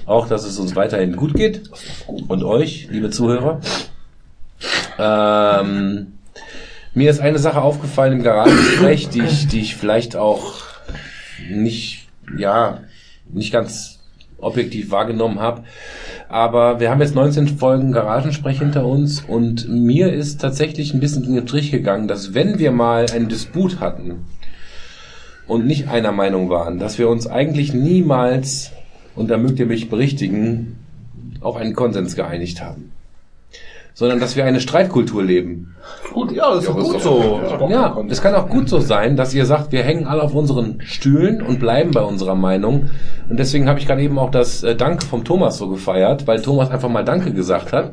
auch, 0.07 0.27
dass 0.27 0.43
es 0.43 0.57
uns 0.57 0.75
weiterhin 0.75 1.15
gut 1.15 1.35
geht. 1.35 1.69
Und 2.07 2.43
euch, 2.43 2.87
liebe 2.89 3.11
Zuhörer. 3.11 3.61
Ähm, 4.97 6.13
mir 6.95 7.11
ist 7.11 7.19
eine 7.19 7.37
Sache 7.37 7.61
aufgefallen 7.61 8.13
im 8.13 8.23
Garagensprech, 8.23 9.09
die 9.09 9.21
ich, 9.21 9.47
die 9.47 9.59
ich 9.59 9.75
vielleicht 9.75 10.15
auch 10.15 10.55
nicht, 11.51 12.07
ja, 12.35 12.79
nicht 13.29 13.51
ganz 13.51 13.99
objektiv 14.41 14.91
wahrgenommen 14.91 15.39
habe. 15.39 15.63
Aber 16.27 16.79
wir 16.79 16.89
haben 16.89 17.01
jetzt 17.01 17.15
19 17.15 17.47
Folgen 17.57 17.91
Garagensprech 17.91 18.59
hinter 18.59 18.85
uns 18.85 19.21
und 19.21 19.67
mir 19.67 20.13
ist 20.13 20.41
tatsächlich 20.41 20.93
ein 20.93 20.99
bisschen 20.99 21.23
in 21.23 21.35
den 21.35 21.47
Strich 21.47 21.71
gegangen, 21.71 22.07
dass 22.07 22.33
wenn 22.33 22.59
wir 22.59 22.71
mal 22.71 23.07
einen 23.11 23.29
Disput 23.29 23.79
hatten 23.79 24.25
und 25.47 25.65
nicht 25.65 25.87
einer 25.87 26.11
Meinung 26.11 26.49
waren, 26.49 26.79
dass 26.79 26.97
wir 26.97 27.09
uns 27.09 27.27
eigentlich 27.27 27.73
niemals, 27.73 28.71
und 29.15 29.29
da 29.29 29.37
mögt 29.37 29.59
ihr 29.59 29.65
mich 29.65 29.89
berichtigen, 29.89 30.77
auf 31.41 31.55
einen 31.55 31.73
Konsens 31.73 32.15
geeinigt 32.15 32.61
haben. 32.61 32.91
Sondern 33.99 34.21
dass 34.21 34.37
wir 34.37 34.45
eine 34.45 34.61
Streitkultur 34.61 35.21
leben. 35.21 35.75
Gut, 36.13 36.31
ja, 36.31 36.49
das 36.51 36.59
ist 36.59 36.69
doch 36.69 36.79
gut 36.79 37.01
so. 37.01 37.41
Ja, 37.69 37.97
es 38.07 38.21
kann 38.21 38.33
auch 38.33 38.47
gut 38.47 38.69
so 38.69 38.79
sein, 38.79 39.17
dass 39.17 39.33
ihr 39.33 39.45
sagt, 39.45 39.73
wir 39.73 39.83
hängen 39.83 40.07
alle 40.07 40.23
auf 40.23 40.33
unseren 40.33 40.79
Stühlen 40.79 41.41
und 41.41 41.59
bleiben 41.59 41.91
bei 41.91 41.99
unserer 41.99 42.35
Meinung. 42.35 42.91
Und 43.29 43.37
deswegen 43.37 43.67
habe 43.67 43.77
ich 43.77 43.87
gerade 43.87 44.01
eben 44.01 44.17
auch 44.17 44.31
das 44.31 44.63
äh, 44.63 44.73
Danke 44.73 45.05
vom 45.05 45.25
Thomas 45.25 45.57
so 45.57 45.67
gefeiert, 45.67 46.27
weil 46.27 46.41
Thomas 46.41 46.71
einfach 46.71 46.87
mal 46.87 47.03
Danke 47.03 47.33
gesagt 47.33 47.73
hat. 47.73 47.91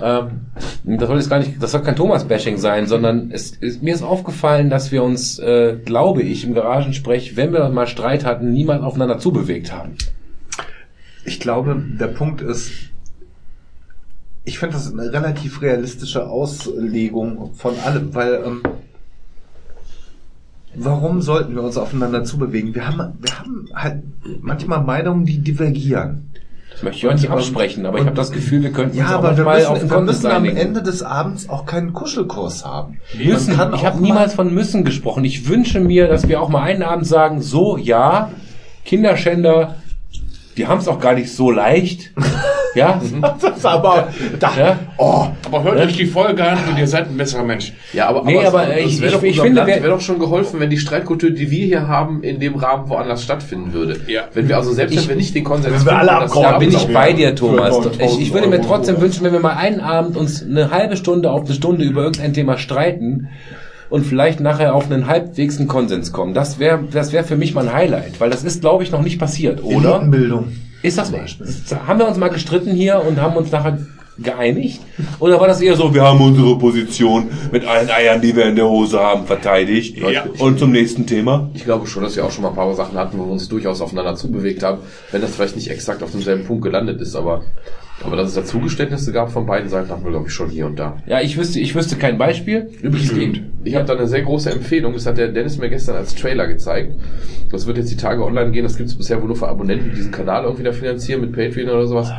Ähm, 0.00 0.42
das 0.84 1.08
soll 1.08 1.16
jetzt 1.16 1.28
gar 1.28 1.40
nicht, 1.40 1.60
das 1.60 1.72
soll 1.72 1.82
kein 1.82 1.96
Thomas-Bashing 1.96 2.58
sein, 2.58 2.86
sondern 2.86 3.32
es 3.32 3.50
ist, 3.50 3.82
mir 3.82 3.94
ist 3.94 4.04
aufgefallen, 4.04 4.70
dass 4.70 4.92
wir 4.92 5.02
uns, 5.02 5.40
äh, 5.40 5.76
glaube 5.84 6.22
ich, 6.22 6.44
im 6.44 6.54
Garagensprech, 6.54 7.36
wenn 7.36 7.52
wir 7.52 7.68
mal 7.70 7.88
Streit 7.88 8.24
hatten, 8.24 8.52
niemals 8.52 8.84
aufeinander 8.84 9.18
zubewegt 9.18 9.72
haben. 9.72 9.96
Ich 11.24 11.40
glaube, 11.40 11.82
der 11.98 12.06
Punkt 12.06 12.42
ist, 12.42 12.91
ich 14.44 14.58
finde 14.58 14.74
das 14.74 14.92
eine 14.92 15.12
relativ 15.12 15.62
realistische 15.62 16.26
Auslegung 16.28 17.52
von 17.54 17.78
allem, 17.78 18.14
weil 18.14 18.42
ähm, 18.44 18.62
warum 20.74 21.20
sollten 21.22 21.54
wir 21.54 21.62
uns 21.62 21.76
aufeinander 21.76 22.24
zubewegen? 22.24 22.74
Wir 22.74 22.86
haben, 22.86 23.14
wir 23.20 23.38
haben 23.38 23.68
halt 23.74 24.02
manchmal 24.40 24.82
Meinungen, 24.82 25.24
die 25.26 25.38
divergieren. 25.38 26.28
Das 26.72 26.82
möchte 26.82 26.98
ich 27.00 27.06
euch 27.06 27.14
nicht 27.16 27.24
ähm, 27.26 27.32
absprechen, 27.32 27.84
aber 27.86 27.98
ich 27.98 28.06
habe 28.06 28.16
das 28.16 28.32
Gefühl, 28.32 28.62
wir 28.62 28.72
könnten 28.72 28.96
Ja, 28.96 29.04
uns 29.04 29.12
auch 29.12 29.18
aber 29.18 29.36
wir 29.36 29.70
auf 29.70 29.74
müssen, 29.74 29.88
den 29.88 29.90
wir 29.90 30.00
müssen 30.00 30.26
am. 30.30 30.44
Ende 30.46 30.82
des 30.82 31.02
Abends 31.02 31.48
auch 31.48 31.66
keinen 31.66 31.92
Kuschelkurs 31.92 32.64
haben. 32.64 32.98
Müssen. 33.22 33.52
Ich 33.52 33.58
auch 33.60 33.84
habe 33.84 33.96
mal- 33.96 34.00
niemals 34.00 34.34
von 34.34 34.52
müssen 34.52 34.82
gesprochen. 34.82 35.24
Ich 35.24 35.48
wünsche 35.48 35.80
mir, 35.80 36.08
dass 36.08 36.28
wir 36.28 36.40
auch 36.40 36.48
mal 36.48 36.62
einen 36.62 36.82
Abend 36.82 37.06
sagen, 37.06 37.42
so, 37.42 37.76
ja, 37.76 38.30
Kinderschänder, 38.86 39.76
die 40.56 40.66
haben 40.66 40.78
es 40.80 40.88
auch 40.88 41.00
gar 41.00 41.14
nicht 41.14 41.30
so 41.34 41.50
leicht. 41.50 42.10
ja, 42.74 43.00
Das 43.40 43.56
ist 43.58 43.66
aber, 43.66 44.08
da, 44.38 44.50
ja. 44.58 44.78
oh, 44.98 45.26
Aber 45.46 45.62
hört 45.62 45.78
euch 45.80 45.96
die 45.96 46.06
Folge 46.06 46.44
an 46.44 46.58
und 46.70 46.78
ihr 46.78 46.86
seid 46.86 47.08
ein 47.08 47.16
besserer 47.16 47.42
Mensch. 47.44 47.72
Ja, 47.92 48.08
aber, 48.08 48.22
Nee, 48.24 48.44
aber, 48.44 48.68
es 48.76 48.86
ich- 48.94 49.00
wäre 49.00 49.10
ich- 49.10 49.16
doch, 49.16 49.22
ich 49.22 49.40
finde, 49.40 49.66
wäre 49.66 49.88
doch 49.88 50.00
schon 50.00 50.18
geholfen, 50.18 50.60
wenn 50.60 50.70
die 50.70 50.78
Streitkultur, 50.78 51.30
die 51.30 51.50
wir 51.50 51.66
hier 51.66 51.88
haben, 51.88 52.22
in 52.22 52.38
dem 52.40 52.54
Rahmen 52.56 52.88
woanders 52.88 53.22
stattfinden 53.24 53.72
würde. 53.72 54.00
Ja. 54.06 54.22
Wenn 54.34 54.48
wir 54.48 54.56
also 54.56 54.72
selbst, 54.72 54.96
wenn 54.96 55.08
wir 55.08 55.16
nicht 55.16 55.34
den 55.34 55.44
Konsens 55.44 55.80
Wenn 55.80 55.92
wir 55.92 55.98
alle 55.98 56.12
abkommen, 56.12 56.42
Da 56.50 56.58
bin 56.58 56.70
ich 56.70 56.86
bei 56.92 57.12
dir, 57.12 57.34
Thomas. 57.34 57.76
Für 57.76 57.82
9000 57.90 58.02
Ich, 58.20 58.20
ich 58.28 58.34
würde 58.34 58.48
mir 58.48 58.56
Euro. 58.58 58.66
trotzdem 58.68 59.00
wünschen, 59.00 59.24
wenn 59.24 59.32
wir 59.32 59.40
mal 59.40 59.56
einen 59.56 59.80
Abend 59.80 60.16
uns 60.16 60.42
eine 60.42 60.70
halbe 60.70 60.96
Stunde 60.96 61.30
auf 61.30 61.44
eine 61.44 61.54
Stunde 61.54 61.84
über 61.84 62.02
irgendein 62.02 62.32
Thema 62.34 62.58
streiten 62.58 63.28
und 63.92 64.06
vielleicht 64.06 64.40
nachher 64.40 64.74
auf 64.74 64.90
einen 64.90 65.06
halbwegs 65.06 65.58
einen 65.58 65.68
Konsens 65.68 66.12
kommen. 66.12 66.32
Das 66.32 66.58
wäre 66.58 66.82
das 66.90 67.12
wäre 67.12 67.24
für 67.24 67.36
mich 67.36 67.54
mal 67.54 67.68
ein 67.68 67.74
Highlight, 67.74 68.20
weil 68.20 68.30
das 68.30 68.42
ist, 68.42 68.62
glaube 68.62 68.82
ich, 68.82 68.90
noch 68.90 69.02
nicht 69.02 69.18
passiert, 69.18 69.62
oder? 69.62 69.96
Elitenbildung. 69.96 70.52
Ist 70.82 70.96
das 70.96 71.12
nicht? 71.12 71.38
Haben 71.86 71.98
wir 71.98 72.08
uns 72.08 72.16
mal 72.16 72.28
gestritten 72.28 72.72
hier 72.72 73.02
und 73.06 73.20
haben 73.20 73.36
uns 73.36 73.52
nachher 73.52 73.78
geeinigt? 74.18 74.80
Oder 75.20 75.38
war 75.40 75.46
das 75.46 75.60
eher 75.60 75.76
so, 75.76 75.92
wir 75.92 76.02
haben 76.02 76.20
unsere 76.20 76.58
Position 76.58 77.28
mit 77.52 77.66
allen 77.66 77.90
Eiern, 77.90 78.20
die 78.20 78.34
wir 78.34 78.46
in 78.46 78.56
der 78.56 78.68
Hose 78.68 78.98
haben, 78.98 79.26
verteidigt? 79.26 79.98
Ja. 79.98 80.24
Und 80.38 80.58
zum 80.58 80.72
nächsten 80.72 81.06
Thema? 81.06 81.50
Ich 81.54 81.64
glaube 81.64 81.86
schon, 81.86 82.02
dass 82.02 82.16
wir 82.16 82.24
auch 82.24 82.30
schon 82.30 82.42
mal 82.42 82.48
ein 82.48 82.54
paar 82.54 82.74
Sachen 82.74 82.96
hatten, 82.96 83.18
wo 83.18 83.26
wir 83.26 83.32
uns 83.32 83.48
durchaus 83.48 83.80
aufeinander 83.80 84.16
zubewegt 84.16 84.62
haben, 84.62 84.78
wenn 85.10 85.20
das 85.20 85.34
vielleicht 85.34 85.56
nicht 85.56 85.70
exakt 85.70 86.02
auf 86.02 86.12
demselben 86.12 86.44
Punkt 86.46 86.64
gelandet 86.64 87.00
ist, 87.00 87.14
aber, 87.14 87.42
aber 88.04 88.16
dass 88.16 88.28
es 88.28 88.34
da 88.34 88.44
Zugeständnisse 88.44 89.12
gab 89.12 89.30
von 89.30 89.46
beiden 89.46 89.68
Seiten, 89.68 89.90
hatten 89.90 90.04
wir, 90.04 90.10
glaube 90.10 90.26
ich, 90.28 90.32
schon 90.32 90.50
hier 90.50 90.66
und 90.66 90.78
da. 90.78 90.96
Ja, 91.06 91.20
ich 91.20 91.36
wüsste, 91.36 91.60
ich 91.60 91.74
wüsste 91.74 91.96
kein 91.96 92.18
Beispiel. 92.18 92.70
Übrigens, 92.82 93.12
Ich 93.64 93.74
habe 93.74 93.84
da 93.84 93.94
eine 93.94 94.06
sehr 94.08 94.22
große 94.22 94.50
Empfehlung, 94.50 94.92
das 94.92 95.06
hat 95.06 95.18
der 95.18 95.28
Dennis 95.28 95.58
mir 95.58 95.68
gestern 95.68 95.96
als 95.96 96.14
Trailer 96.14 96.46
gezeigt. 96.46 96.94
Das 97.50 97.66
wird 97.66 97.76
jetzt 97.78 97.90
die 97.90 97.96
Tage 97.96 98.24
online 98.24 98.50
gehen, 98.50 98.64
das 98.64 98.76
gibt 98.76 98.88
es 98.88 98.96
bisher 98.96 99.20
wohl 99.20 99.28
nur 99.28 99.36
für 99.36 99.48
Abonnenten, 99.48 99.90
die 99.90 99.96
diesen 99.96 100.10
Kanal 100.10 100.44
irgendwie 100.44 100.64
da 100.64 100.72
finanzieren 100.72 101.20
mit 101.20 101.32
Patreon 101.32 101.68
oder 101.68 101.86
sowas. 101.86 102.10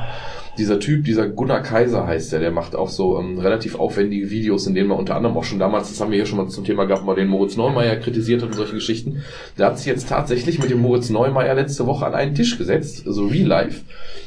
Dieser 0.58 0.80
Typ, 0.80 1.04
dieser 1.06 1.28
Gunnar 1.28 1.62
Kaiser 1.64 2.06
heißt 2.06 2.32
der, 2.32 2.40
der 2.40 2.52
macht 2.52 2.76
auch 2.76 2.90
so 2.90 3.20
ähm, 3.20 3.40
relativ 3.40 3.76
aufwendige 3.76 4.30
Videos, 4.30 4.68
in 4.68 4.76
denen 4.76 4.90
man 4.90 5.00
unter 5.00 5.16
anderem 5.16 5.36
auch 5.36 5.44
schon 5.44 5.58
damals, 5.58 5.90
das 5.90 6.00
haben 6.00 6.12
wir 6.12 6.18
hier 6.18 6.28
schon 6.28 6.38
mal 6.38 6.48
zum 6.48 6.64
Thema 6.64 6.86
gehabt, 6.86 7.06
mal 7.06 7.16
den 7.16 7.28
Moritz 7.28 7.58
Neumeier 7.58 7.96
kritisiert 7.96 8.44
hat 8.44 8.50
und 8.50 8.56
solche 8.56 8.76
Geschichten. 8.76 9.24
Der 9.58 9.68
hat 9.68 9.80
sich 9.80 9.88
jetzt 9.88 10.10
tatsächlich 10.10 10.60
mit 10.60 10.70
dem 10.70 10.80
Moritz 10.80 11.10
Neumeier 11.10 11.56
letzte 11.56 11.88
Woche 11.88 12.06
an 12.06 12.14
einen 12.14 12.36
Tisch 12.36 12.58
gesetzt, 12.60 13.04
so 13.06 13.26
real 13.26 13.48
life, 13.48 13.82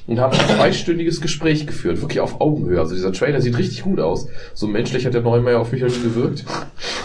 und 0.09 0.19
haben 0.19 0.37
ein 0.37 0.57
zweistündiges 0.57 1.21
Gespräch 1.21 1.67
geführt, 1.67 2.01
wirklich 2.01 2.19
auf 2.19 2.41
Augenhöhe. 2.41 2.81
Also 2.81 2.97
dieser 2.97 3.13
Trailer 3.13 3.41
sieht 3.41 3.57
richtig 3.57 3.85
gut 3.85 4.01
aus. 4.01 4.29
So 4.53 4.67
menschlich 4.67 5.07
hat 5.07 5.15
der 5.15 5.23
Neumeier 5.23 5.61
auf 5.61 5.71
mich 5.71 5.83
noch 5.83 5.89
nie 5.89 6.03
gewirkt. 6.03 6.45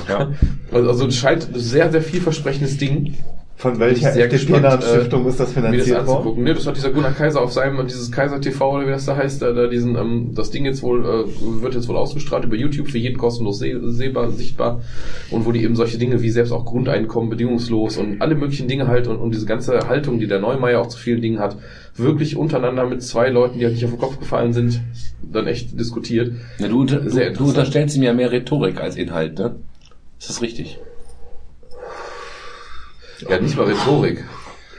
Ja. 0.09 0.31
Also, 0.71 0.89
also 0.89 1.07
es 1.07 1.15
scheint 1.15 1.47
ein 1.53 1.59
sehr, 1.59 1.91
sehr 1.91 2.01
vielversprechendes 2.01 2.77
Ding. 2.77 3.17
Von 3.61 3.77
welcher 3.77 4.27
gespannt, 4.27 4.65
äh, 4.65 4.81
Stiftung 4.81 5.27
ist 5.27 5.39
das 5.39 5.53
das 5.53 5.53
finanziert 5.53 5.89
worden? 5.89 6.09
anzugucken. 6.09 6.43
Ne, 6.45 6.55
das 6.55 6.65
hat 6.65 6.77
dieser 6.77 6.89
Gunnar 6.89 7.11
Kaiser 7.11 7.43
auf 7.43 7.53
seinem, 7.53 7.85
dieses 7.85 8.11
Kaiser 8.11 8.41
TV 8.41 8.71
oder 8.71 8.87
wie 8.87 8.89
das 8.89 9.05
da 9.05 9.15
heißt, 9.15 9.39
da, 9.39 9.51
da 9.51 9.67
diesen, 9.67 9.95
ähm, 9.95 10.31
das 10.33 10.49
Ding 10.49 10.65
jetzt 10.65 10.81
wohl, 10.81 11.05
äh, 11.05 11.61
wird 11.61 11.75
jetzt 11.75 11.87
wohl 11.87 11.95
ausgestrahlt 11.95 12.43
über 12.43 12.55
YouTube 12.55 12.89
für 12.89 12.97
jeden 12.97 13.19
kostenlos 13.19 13.59
seh 13.59 13.75
sehbar, 13.79 14.31
sichtbar. 14.31 14.81
Und 15.29 15.45
wo 15.45 15.51
die 15.51 15.63
eben 15.63 15.75
solche 15.75 15.99
Dinge 15.99 16.23
wie 16.23 16.31
selbst 16.31 16.51
auch 16.51 16.65
Grundeinkommen, 16.65 17.29
bedingungslos 17.29 17.97
und 17.97 18.19
alle 18.19 18.33
möglichen 18.33 18.67
Dinge 18.67 18.87
halt 18.87 19.05
und, 19.05 19.17
und 19.17 19.31
diese 19.31 19.45
ganze 19.45 19.87
Haltung, 19.87 20.19
die 20.19 20.25
der 20.25 20.39
Neumeier 20.39 20.81
auch 20.81 20.87
zu 20.87 20.97
vielen 20.97 21.21
Dingen 21.21 21.37
hat, 21.37 21.55
wirklich 21.95 22.37
untereinander 22.37 22.87
mit 22.87 23.03
zwei 23.03 23.29
Leuten, 23.29 23.59
die 23.59 23.65
halt 23.65 23.75
nicht 23.75 23.85
auf 23.85 23.91
den 23.91 23.99
Kopf 23.99 24.17
gefallen 24.17 24.53
sind, 24.53 24.81
dann 25.21 25.45
echt 25.45 25.79
diskutiert. 25.79 26.33
Ja, 26.57 26.67
du, 26.67 26.81
unter, 26.81 27.07
Sehr 27.07 27.29
du, 27.29 27.43
du 27.43 27.49
unterstellst 27.49 27.95
ihm 27.95 28.01
ja 28.01 28.13
mehr 28.13 28.31
Rhetorik 28.31 28.81
als 28.81 28.95
Inhalt, 28.95 29.37
ne? 29.37 29.57
Ist 30.17 30.29
das 30.29 30.41
richtig? 30.41 30.79
Ja, 33.29 33.39
nicht 33.39 33.57
mal 33.57 33.65
Rhetorik. 33.65 34.23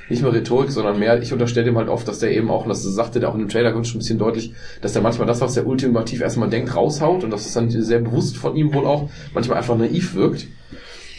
Nicht 0.09 0.23
mal 0.23 0.31
Rhetorik, 0.31 0.71
sondern 0.71 0.99
mehr, 0.99 1.23
ich 1.23 1.33
unterstelle 1.33 1.69
ihm 1.69 1.79
halt 1.79 1.89
oft, 1.89 2.07
dass 2.07 2.19
der 2.19 2.33
eben 2.37 2.51
auch, 2.51 2.65
und 2.65 2.69
das 2.69 2.83
sagte 2.83 3.19
der 3.21 3.29
auch 3.31 3.35
in 3.35 3.41
dem 3.41 3.49
Trailer 3.49 3.71
schon 3.85 3.97
ein 3.97 3.99
bisschen 3.99 4.19
deutlich, 4.19 4.53
dass 4.83 4.93
der 4.93 5.01
manchmal 5.01 5.27
das, 5.27 5.41
was 5.41 5.55
der 5.55 5.67
ultimativ 5.67 6.21
erstmal 6.21 6.51
denkt, 6.51 6.75
raushaut 6.77 7.25
und 7.25 7.31
dass 7.31 7.47
es 7.47 7.55
dann 7.55 7.71
sehr 7.71 8.01
bewusst 8.01 8.37
von 8.37 8.55
ihm 8.57 8.75
wohl 8.75 8.85
auch 8.87 9.09
manchmal 9.33 9.59
einfach 9.59 9.77
naiv 9.77 10.15
wirkt. 10.15 10.47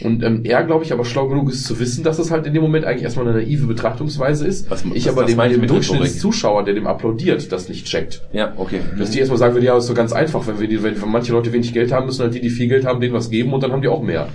Und 0.00 0.22
ähm, 0.24 0.40
er, 0.44 0.64
glaube 0.64 0.84
ich, 0.84 0.92
aber 0.92 1.04
schlau 1.04 1.28
genug 1.28 1.50
ist 1.50 1.64
zu 1.64 1.78
wissen, 1.78 2.02
dass 2.04 2.18
es 2.18 2.30
halt 2.30 2.46
in 2.46 2.52
dem 2.54 2.62
Moment 2.62 2.84
eigentlich 2.84 3.04
erstmal 3.04 3.26
eine 3.28 3.38
naive 3.38 3.66
Betrachtungsweise 3.66 4.46
ist. 4.46 4.68
Was- 4.70 4.84
ich 4.92 5.08
aber 5.08 5.24
dem, 5.24 5.38
dem 5.38 5.66
Durchschnittszuschauer, 5.66 6.64
der 6.64 6.74
dem 6.74 6.86
applaudiert, 6.86 7.50
das 7.52 7.68
nicht 7.68 7.86
checkt. 7.86 8.22
Ja, 8.32 8.52
okay. 8.56 8.80
Dass 8.98 9.10
die 9.10 9.20
erstmal 9.20 9.38
sagen 9.38 9.54
würden, 9.54 9.64
ja, 9.64 9.76
ist 9.78 9.86
so 9.86 9.94
ganz 9.94 10.12
einfach, 10.12 10.46
wenn 10.46 10.60
wir 10.60 10.68
die, 10.68 10.82
wenn 10.82 10.94
manche 11.06 11.32
Leute 11.32 11.52
wenig 11.52 11.72
Geld 11.72 11.92
haben, 11.92 12.06
müssen 12.06 12.22
halt 12.22 12.34
die, 12.34 12.40
die 12.40 12.50
viel 12.50 12.68
Geld 12.68 12.84
haben, 12.84 13.00
denen 13.00 13.14
was 13.14 13.30
geben 13.30 13.52
und 13.52 13.62
dann 13.62 13.72
haben 13.72 13.82
die 13.82 13.88
auch 13.88 14.02
mehr. 14.02 14.28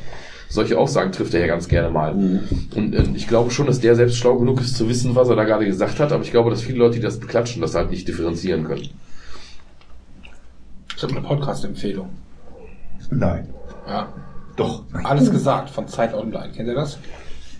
Solche 0.49 0.77
Aussagen 0.79 1.11
trifft 1.11 1.33
er 1.35 1.41
ja 1.41 1.47
ganz 1.47 1.67
gerne 1.67 1.91
mal. 1.91 2.11
Und 2.75 2.95
äh, 2.95 3.03
ich 3.13 3.27
glaube 3.27 3.51
schon, 3.51 3.67
dass 3.67 3.79
der 3.79 3.95
selbst 3.95 4.17
schlau 4.17 4.37
genug 4.37 4.59
ist 4.59 4.75
zu 4.75 4.89
wissen, 4.89 5.15
was 5.15 5.29
er 5.29 5.35
da 5.35 5.43
gerade 5.43 5.65
gesagt 5.65 5.99
hat, 5.99 6.11
aber 6.11 6.23
ich 6.23 6.31
glaube, 6.31 6.49
dass 6.49 6.63
viele 6.63 6.79
Leute, 6.79 6.95
die 6.95 7.01
das 7.01 7.19
beklatschen, 7.19 7.61
das 7.61 7.75
halt 7.75 7.91
nicht 7.91 8.07
differenzieren 8.07 8.63
können. 8.63 8.89
Ich 10.97 11.03
habe 11.03 11.13
eine 11.15 11.21
Podcast-Empfehlung. 11.21 12.09
Nein. 13.11 13.49
Ja. 13.87 14.11
Doch. 14.55 14.83
Alles 15.03 15.31
gesagt 15.31 15.69
von 15.69 15.87
Zeit 15.87 16.13
Online. 16.13 16.51
Kennt 16.53 16.67
ihr 16.67 16.75
das? 16.75 16.97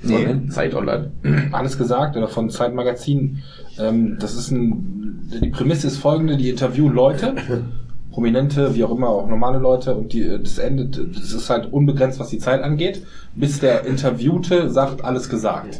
Nee. 0.01 0.49
Zeit 0.49 0.73
online. 0.73 1.11
Alles 1.51 1.77
gesagt 1.77 2.15
oder 2.15 2.27
von 2.27 2.49
Zeit 2.49 2.73
Magazin. 2.73 3.43
Ähm, 3.77 4.17
das 4.19 4.35
ist 4.35 4.51
ein, 4.51 5.29
die 5.41 5.49
Prämisse 5.49 5.87
ist 5.87 5.97
folgende, 5.97 6.37
die 6.37 6.49
interviewen 6.49 6.93
Leute, 6.93 7.35
Prominente, 8.11 8.75
wie 8.75 8.83
auch 8.83 8.91
immer, 8.95 9.09
auch 9.09 9.27
normale 9.27 9.59
Leute 9.59 9.95
und 9.95 10.13
die, 10.13 10.27
das 10.41 10.57
endet, 10.57 10.97
das 11.15 11.31
ist 11.31 11.49
halt 11.49 11.71
unbegrenzt, 11.71 12.19
was 12.19 12.29
die 12.29 12.39
Zeit 12.39 12.63
angeht, 12.63 13.03
bis 13.35 13.59
der 13.59 13.85
Interviewte 13.85 14.69
sagt, 14.71 15.03
alles 15.03 15.29
gesagt. 15.29 15.79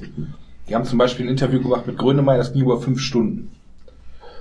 Die 0.67 0.75
haben 0.75 0.85
zum 0.85 0.99
Beispiel 0.99 1.25
ein 1.25 1.30
Interview 1.30 1.61
gemacht 1.61 1.88
mit 1.88 1.98
Grönemeyer, 1.98 2.38
das 2.38 2.53
ging 2.53 2.61
über 2.64 2.80
fünf 2.80 2.99
Stunden. 2.99 3.51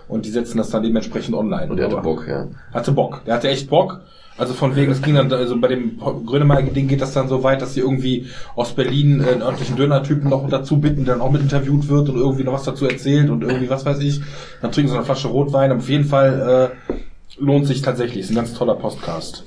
Und 0.08 0.24
die 0.24 0.30
setzen 0.30 0.56
das 0.58 0.70
dann 0.70 0.82
dementsprechend 0.82 1.34
online. 1.34 1.70
Und 1.70 1.78
er 1.78 1.86
hatte 1.86 1.98
Aber- 1.98 2.02
Bock, 2.14 2.26
ja. 2.28 2.46
hatte 2.72 2.92
Bock. 2.92 3.22
Der 3.26 3.34
hatte 3.34 3.48
echt 3.48 3.68
Bock. 3.68 4.00
Also 4.38 4.54
von 4.54 4.76
wegen, 4.76 4.92
es 4.92 5.02
ging 5.02 5.16
dann, 5.16 5.32
also 5.32 5.58
bei 5.60 5.66
dem 5.68 5.98
Grönemeyer-Ding 5.98 6.86
geht 6.86 7.00
das 7.00 7.12
dann 7.12 7.26
so 7.28 7.42
weit, 7.42 7.60
dass 7.60 7.74
sie 7.74 7.80
irgendwie 7.80 8.26
aus 8.54 8.72
Berlin 8.72 9.20
äh, 9.20 9.32
einen 9.32 9.42
örtlichen 9.42 9.74
Dönertypen 9.76 10.30
noch 10.30 10.48
dazu 10.48 10.78
bitten, 10.78 11.04
der 11.04 11.14
dann 11.16 11.22
auch 11.22 11.32
mit 11.32 11.42
interviewt 11.42 11.88
wird 11.88 12.08
und 12.08 12.16
irgendwie 12.16 12.44
noch 12.44 12.52
was 12.52 12.62
dazu 12.62 12.86
erzählt 12.86 13.30
und 13.30 13.42
irgendwie 13.42 13.68
was 13.68 13.84
weiß 13.84 13.98
ich. 13.98 14.20
Dann 14.62 14.70
trinken 14.70 14.90
sie 14.90 14.96
eine 14.96 15.04
Flasche 15.04 15.26
Rotwein. 15.28 15.72
Auf 15.72 15.88
jeden 15.88 16.04
Fall 16.04 16.70
äh, 16.88 16.94
lohnt 17.38 17.66
sich 17.66 17.82
tatsächlich. 17.82 18.20
Ist 18.24 18.30
ein 18.30 18.36
ganz 18.36 18.54
toller 18.54 18.74
Podcast. 18.74 19.44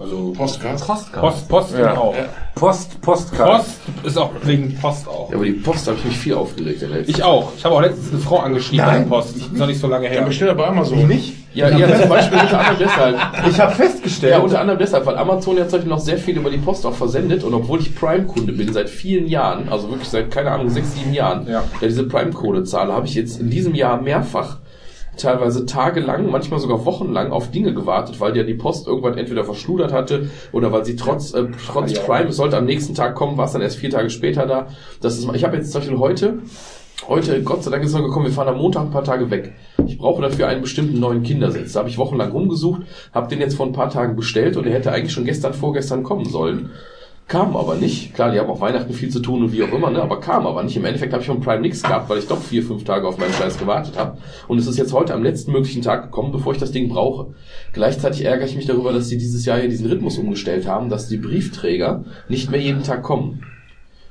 Also 0.00 0.32
Postcard. 0.36 0.80
Post, 1.20 1.48
Post 1.48 1.72
Ja. 1.76 1.90
genau. 1.90 2.14
Post, 2.54 3.00
Postkarte. 3.00 3.64
Post 3.64 3.70
ist 4.04 4.16
auch 4.16 4.30
wegen 4.44 4.72
Post 4.80 5.08
auch. 5.08 5.28
Ja, 5.30 5.34
aber 5.34 5.44
die 5.44 5.52
Post 5.54 5.88
habe 5.88 5.96
ich 5.98 6.04
mich 6.04 6.16
viel 6.18 6.34
aufgeregt 6.34 6.82
in 6.82 6.88
der 6.90 6.98
letzten 6.98 7.10
Ich 7.16 7.22
auch. 7.24 7.50
Ich 7.56 7.64
habe 7.64 7.74
auch 7.74 7.80
letztens 7.80 8.12
eine 8.12 8.20
Frau 8.20 8.38
angeschrieben 8.38 8.86
bei 8.86 8.98
der 8.98 9.04
Post. 9.06 9.36
Ist 9.36 9.52
noch 9.56 9.66
nicht 9.66 9.80
so 9.80 9.88
lange 9.88 10.04
Ja, 10.06 10.12
her. 10.12 10.22
bestell 10.22 10.54
bei 10.54 10.68
Amazon. 10.68 11.04
nicht? 11.08 11.34
Ja, 11.52 11.68
ja, 11.76 11.98
zum 12.00 12.08
Beispiel 12.10 12.38
unter 12.38 12.60
anderem 12.60 12.76
deshalb. 12.78 13.16
Ich 13.50 13.58
habe 13.58 13.74
festgestellt, 13.74 14.34
Ja, 14.34 14.38
unter 14.38 14.60
anderem 14.60 14.78
deshalb, 14.78 15.04
weil 15.04 15.16
Amazon 15.18 15.56
ja 15.56 15.64
zum 15.66 15.78
Beispiel 15.78 15.90
noch 15.90 15.98
sehr 15.98 16.18
viel 16.18 16.36
über 16.36 16.50
die 16.50 16.58
Post 16.58 16.86
auch 16.86 16.94
versendet 16.94 17.42
und 17.42 17.52
obwohl 17.52 17.80
ich 17.80 17.92
Prime-Kunde 17.96 18.52
bin 18.52 18.72
seit 18.72 18.88
vielen 18.88 19.26
Jahren, 19.26 19.68
also 19.68 19.88
wirklich 19.90 20.08
seit, 20.08 20.30
keine 20.30 20.52
Ahnung, 20.52 20.70
sechs, 20.70 20.94
sieben 20.94 21.12
Jahren, 21.12 21.48
Ja. 21.48 21.64
der 21.80 21.88
diese 21.88 22.04
Prime-Code 22.04 22.62
zahle, 22.62 22.92
habe 22.92 23.06
ich 23.08 23.14
jetzt 23.16 23.40
in 23.40 23.50
diesem 23.50 23.74
Jahr 23.74 24.00
mehrfach 24.00 24.58
teilweise 25.18 25.66
tagelang, 25.66 26.30
manchmal 26.30 26.60
sogar 26.60 26.84
wochenlang 26.84 27.32
auf 27.32 27.50
Dinge 27.50 27.74
gewartet, 27.74 28.20
weil 28.20 28.36
ja 28.36 28.42
die 28.42 28.54
Post 28.54 28.86
irgendwann 28.86 29.18
entweder 29.18 29.44
verschludert 29.44 29.92
hatte 29.92 30.30
oder 30.52 30.72
weil 30.72 30.84
sie 30.84 30.96
trotz, 30.96 31.34
äh, 31.34 31.46
trotz 31.66 31.92
Ja. 31.92 32.02
Prime, 32.02 32.28
es 32.28 32.36
sollte 32.36 32.56
am 32.56 32.64
nächsten 32.64 32.94
Tag 32.94 33.14
kommen, 33.14 33.36
war 33.36 33.46
es 33.46 33.52
dann 33.52 33.62
erst 33.62 33.76
vier 33.76 33.90
Tage 33.90 34.10
später 34.10 34.46
da. 34.46 34.68
Das 35.00 35.18
ist, 35.18 35.28
ich 35.34 35.44
habe 35.44 35.56
jetzt 35.56 35.72
zum 35.72 35.80
Beispiel 35.80 35.98
heute, 35.98 36.38
heute, 37.08 37.42
Gott 37.42 37.62
sei 37.64 37.70
Dank 37.70 37.82
ist 37.84 37.90
es 37.90 37.96
noch 37.96 38.04
gekommen, 38.04 38.26
wir 38.26 38.32
fahren 38.32 38.48
am 38.48 38.58
Montag 38.58 38.82
ein 38.82 38.90
paar 38.90 39.04
Tage 39.04 39.30
weg. 39.30 39.54
Ich 39.86 39.98
brauche 39.98 40.22
dafür 40.22 40.48
einen 40.48 40.62
bestimmten 40.62 41.00
neuen 41.00 41.22
Kindersitz. 41.22 41.72
Da 41.72 41.80
habe 41.80 41.88
ich 41.88 41.98
wochenlang 41.98 42.30
rumgesucht, 42.30 42.82
habe 43.12 43.28
den 43.28 43.40
jetzt 43.40 43.56
vor 43.56 43.66
ein 43.66 43.72
paar 43.72 43.90
Tagen 43.90 44.16
bestellt 44.16 44.56
und 44.56 44.64
der 44.64 44.72
hätte 44.74 44.92
eigentlich 44.92 45.12
schon 45.12 45.24
gestern, 45.24 45.54
vorgestern 45.54 46.02
kommen 46.02 46.24
sollen. 46.24 46.70
Kam 47.28 47.58
aber 47.58 47.74
nicht. 47.74 48.14
Klar, 48.14 48.32
die 48.32 48.40
haben 48.40 48.48
auch 48.48 48.62
Weihnachten 48.62 48.94
viel 48.94 49.10
zu 49.10 49.20
tun 49.20 49.42
und 49.42 49.52
wie 49.52 49.62
auch 49.62 49.70
immer, 49.70 49.90
ne? 49.90 50.00
aber 50.00 50.18
kam 50.18 50.46
aber 50.46 50.62
nicht. 50.62 50.78
Im 50.78 50.86
Endeffekt 50.86 51.12
habe 51.12 51.20
ich 51.20 51.26
von 51.26 51.42
Prime 51.42 51.60
nichts 51.60 51.82
gehabt, 51.82 52.08
weil 52.08 52.18
ich 52.18 52.26
doch 52.26 52.40
vier, 52.40 52.62
fünf 52.62 52.84
Tage 52.84 53.06
auf 53.06 53.18
meinen 53.18 53.34
Scheiß 53.34 53.58
gewartet 53.58 53.98
habe. 53.98 54.16
Und 54.48 54.56
es 54.56 54.66
ist 54.66 54.78
jetzt 54.78 54.94
heute 54.94 55.12
am 55.12 55.22
letzten 55.22 55.52
möglichen 55.52 55.82
Tag 55.82 56.04
gekommen, 56.04 56.32
bevor 56.32 56.54
ich 56.54 56.58
das 56.58 56.72
Ding 56.72 56.88
brauche. 56.88 57.34
Gleichzeitig 57.74 58.24
ärgere 58.24 58.46
ich 58.46 58.56
mich 58.56 58.64
darüber, 58.64 58.94
dass 58.94 59.08
die 59.08 59.18
dieses 59.18 59.44
Jahr 59.44 59.58
hier 59.58 59.68
diesen 59.68 59.88
Rhythmus 59.88 60.16
umgestellt 60.16 60.66
haben, 60.66 60.88
dass 60.88 61.08
die 61.08 61.18
Briefträger 61.18 62.06
nicht 62.30 62.50
mehr 62.50 62.62
jeden 62.62 62.82
Tag 62.82 63.02
kommen. 63.02 63.44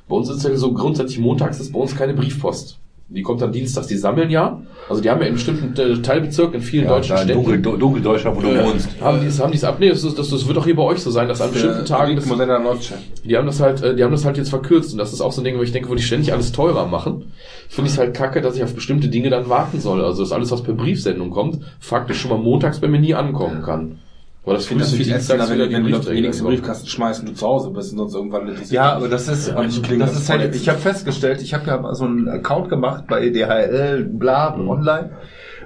Bei 0.07 0.15
uns 0.15 0.29
ist 0.29 0.37
es 0.37 0.43
ja 0.43 0.55
so, 0.55 0.73
grundsätzlich 0.73 1.17
montags 1.17 1.59
ist 1.59 1.73
bei 1.73 1.79
uns 1.79 1.95
keine 1.95 2.13
Briefpost. 2.13 2.79
Die 3.09 3.21
kommt 3.21 3.41
dann 3.41 3.53
dienstags, 3.53 3.87
die 3.87 3.95
sammeln 3.95 4.29
ja. 4.29 4.61
Also 4.89 5.01
die 5.01 5.09
haben 5.09 5.21
ja 5.21 5.27
in 5.27 5.35
bestimmten 5.35 5.73
äh, 5.79 6.01
Teilbezirken 6.01 6.55
in 6.55 6.61
vielen 6.61 6.87
deutschen 6.89 7.15
da 7.15 7.21
in 7.21 7.29
Städten. 7.29 7.43
Dunkel, 7.45 7.79
Dunkeldeutschland, 7.79 8.35
wo 8.35 8.41
du 8.41 8.49
Ja. 8.49 8.65
wohnst. 8.65 8.89
Haben 8.99 9.21
die 9.21 9.27
es 9.27 9.39
haben 9.39 9.51
die 9.51 9.57
es 9.57 9.63
ab? 9.63 9.77
Nee, 9.79 9.89
das, 9.89 10.03
ist, 10.03 10.19
das, 10.19 10.29
das 10.29 10.45
wird 10.45 10.57
auch 10.57 10.65
hier 10.65 10.75
bei 10.75 10.83
euch 10.83 10.99
so 10.99 11.09
sein, 11.09 11.29
dass 11.29 11.39
an 11.39 11.51
bestimmten 11.51 11.85
Tagen 11.85 12.15
das, 12.17 12.25
die 12.25 13.37
haben 13.37 13.45
das 13.45 13.61
halt, 13.61 13.81
äh, 13.81 13.95
die 13.95 14.03
haben 14.03 14.11
das 14.11 14.25
halt 14.25 14.35
jetzt 14.37 14.49
verkürzt 14.49 14.91
und 14.91 14.97
das 14.97 15.13
ist 15.13 15.21
auch 15.21 15.31
so 15.31 15.39
ein 15.41 15.45
Ding, 15.45 15.57
wo 15.57 15.61
ich 15.63 15.71
denke, 15.71 15.89
wo 15.89 15.95
die 15.95 16.03
ständig 16.03 16.33
alles 16.33 16.51
teurer 16.51 16.85
machen. 16.85 17.31
Finde 17.69 17.87
ich 17.87 17.93
es 17.93 17.99
halt 17.99 18.13
kacke, 18.13 18.41
dass 18.41 18.57
ich 18.57 18.63
auf 18.63 18.75
bestimmte 18.75 19.07
Dinge 19.07 19.29
dann 19.29 19.47
warten 19.47 19.79
soll. 19.79 20.03
Also 20.03 20.23
dass 20.23 20.33
alles, 20.33 20.51
was 20.51 20.63
per 20.63 20.73
Briefsendung 20.73 21.29
kommt, 21.29 21.59
faktisch 21.79 22.19
schon 22.19 22.31
mal 22.31 22.39
montags 22.39 22.79
bei 22.79 22.89
mir 22.89 22.99
nie 22.99 23.13
ankommen 23.13 23.61
kann. 23.63 23.99
Weil 24.47 24.55
das 24.55 24.63
Ich 24.63 24.69
finde 24.69 24.85
das 24.85 24.93
viel 24.93 25.11
ätzender, 25.11 25.49
wenn, 25.49 25.59
wenn 25.59 25.91
du 25.91 25.99
die 25.99 26.21
nächste 26.21 26.41
kommen. 26.41 26.55
Briefkasten 26.55 26.87
schmeißt 26.87 27.19
und 27.19 27.27
du 27.27 27.33
zu 27.33 27.45
Hause 27.45 27.69
bist 27.71 27.91
und 27.91 27.97
sonst 27.97 28.15
irgendwann 28.15 28.49
Ja, 28.69 28.93
aber 28.93 29.09
das 29.09 29.27
ist, 29.27 29.49
ich 29.49 29.83
klinge 29.83 30.05
das 30.05 30.13
das 30.13 30.21
ist 30.21 30.29
halt, 30.29 30.55
ich 30.55 30.69
habe 30.69 30.79
festgestellt, 30.79 31.41
ich 31.41 31.53
habe 31.53 31.67
ja 31.67 31.77
mal 31.77 31.93
so 31.95 32.05
einen 32.05 32.29
Account 32.29 32.69
gemacht 32.69 33.07
bei 33.07 33.29
DHL, 33.29 34.05
bla, 34.05 34.55
online. 34.55 35.09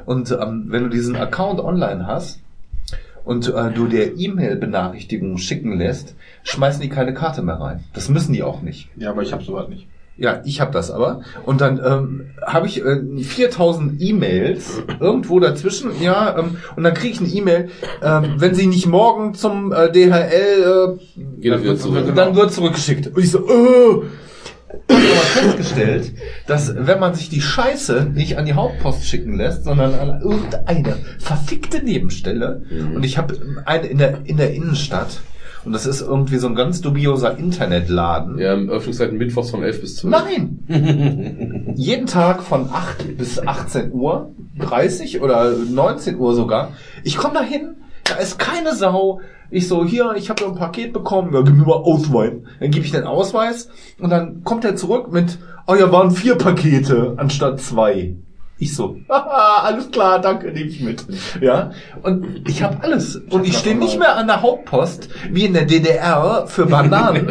Und 0.07 0.31
ähm, 0.31 0.65
wenn 0.69 0.85
du 0.85 0.89
diesen 0.89 1.15
Account 1.15 1.59
online 1.59 2.07
hast 2.07 2.39
und 3.23 3.53
äh, 3.53 3.71
du 3.71 3.85
dir 3.85 4.17
E-Mail-Benachrichtigungen 4.17 5.37
schicken 5.37 5.77
lässt, 5.77 6.15
schmeißen 6.41 6.81
die 6.81 6.89
keine 6.89 7.13
Karte 7.13 7.43
mehr 7.43 7.61
rein. 7.61 7.83
Das 7.93 8.09
müssen 8.09 8.33
die 8.33 8.41
auch 8.41 8.63
nicht. 8.63 8.89
Ja, 8.95 9.11
aber 9.11 9.21
ich 9.21 9.31
habe 9.31 9.43
sowas 9.43 9.69
nicht. 9.69 9.85
Ja, 10.21 10.41
ich 10.45 10.61
habe 10.61 10.71
das 10.71 10.91
aber. 10.91 11.21
Und 11.47 11.61
dann 11.61 11.81
ähm, 11.83 12.29
habe 12.45 12.67
ich 12.67 12.85
äh, 12.85 13.23
4000 13.23 13.99
E-Mails 13.99 14.83
irgendwo 14.99 15.39
dazwischen, 15.39 15.99
ja, 15.99 16.37
ähm, 16.37 16.57
und 16.75 16.83
dann 16.83 16.93
kriege 16.93 17.13
ich 17.15 17.19
eine 17.19 17.29
E-Mail, 17.29 17.69
ähm, 18.03 18.35
wenn 18.37 18.53
sie 18.53 18.67
nicht 18.67 18.85
morgen 18.85 19.33
zum 19.33 19.73
äh, 19.73 19.91
DHL, 19.91 20.99
äh, 21.17 21.41
Geht 21.41 21.51
er 21.51 21.63
wieder 21.63 21.75
zurück. 21.75 22.13
dann 22.13 22.35
wird 22.35 22.53
zurückgeschickt. 22.53 23.07
Und 23.07 23.17
ich 23.17 23.31
so, 23.31 23.39
äh. 23.39 24.05
Ich 24.87 24.95
habe 24.95 25.05
aber 25.05 25.55
festgestellt, 25.55 26.13
dass 26.45 26.73
wenn 26.77 26.99
man 26.99 27.15
sich 27.15 27.27
die 27.29 27.41
Scheiße 27.41 28.11
nicht 28.13 28.37
an 28.37 28.45
die 28.45 28.53
Hauptpost 28.53 29.03
schicken 29.05 29.35
lässt, 29.35 29.63
sondern 29.63 29.95
an 29.95 30.21
irgendeine 30.21 30.97
verfickte 31.17 31.83
Nebenstelle, 31.83 32.61
und 32.95 33.03
ich 33.03 33.17
habe 33.17 33.35
eine 33.65 33.87
in 33.87 33.97
der, 33.97 34.19
in 34.23 34.37
der 34.37 34.53
Innenstadt, 34.53 35.19
und 35.63 35.73
das 35.73 35.85
ist 35.85 36.01
irgendwie 36.01 36.37
so 36.37 36.47
ein 36.47 36.55
ganz 36.55 36.81
dubioser 36.81 37.37
Internetladen. 37.37 38.37
Ja, 38.39 38.53
im 38.53 38.69
Öffnungszeiten 38.69 39.17
mittwochs 39.17 39.51
von 39.51 39.63
11 39.63 39.81
bis 39.81 39.95
12. 39.97 40.11
Nein! 40.11 41.73
Jeden 41.75 42.07
Tag 42.07 42.41
von 42.41 42.69
8 42.71 43.17
bis 43.17 43.39
18 43.39 43.91
Uhr, 43.91 44.31
30 44.59 45.21
oder 45.21 45.51
19 45.51 46.17
Uhr 46.17 46.33
sogar. 46.33 46.71
Ich 47.03 47.17
komme 47.17 47.35
da 47.35 47.41
hin, 47.41 47.75
da 48.03 48.15
ist 48.15 48.39
keine 48.39 48.75
Sau. 48.75 49.21
Ich 49.49 49.67
so, 49.67 49.85
hier, 49.85 50.13
ich 50.15 50.29
habe 50.29 50.45
ein 50.45 50.55
Paket 50.55 50.93
bekommen, 50.93 51.33
ja, 51.33 51.41
gib 51.41 51.55
mir 51.55 51.65
mal 51.65 51.73
Ausweis. 51.73 52.33
Dann 52.59 52.71
gebe 52.71 52.85
ich 52.85 52.91
den 52.91 53.03
Ausweis 53.03 53.69
und 53.99 54.09
dann 54.09 54.43
kommt 54.43 54.63
er 54.63 54.75
zurück 54.75 55.11
mit, 55.11 55.37
oh 55.67 55.75
ja, 55.75 55.91
waren 55.91 56.11
vier 56.11 56.35
Pakete 56.35 57.15
anstatt 57.17 57.59
zwei. 57.59 58.15
Ich 58.61 58.75
so, 58.75 58.95
haha, 59.09 59.63
alles 59.63 59.89
klar, 59.89 60.21
danke, 60.21 60.51
nehme 60.51 60.69
ich 60.69 60.81
mit. 60.81 61.03
Ja, 61.41 61.71
und 62.03 62.47
ich 62.47 62.61
habe 62.61 62.77
alles. 62.83 63.15
Und 63.15 63.43
ich 63.43 63.57
stehe 63.57 63.75
nicht 63.75 63.97
mehr 63.97 64.15
an 64.15 64.27
der 64.27 64.43
Hauptpost, 64.43 65.09
wie 65.31 65.45
in 65.45 65.53
der 65.53 65.65
DDR, 65.65 66.43
für 66.45 66.65
Bananen, 66.67 67.27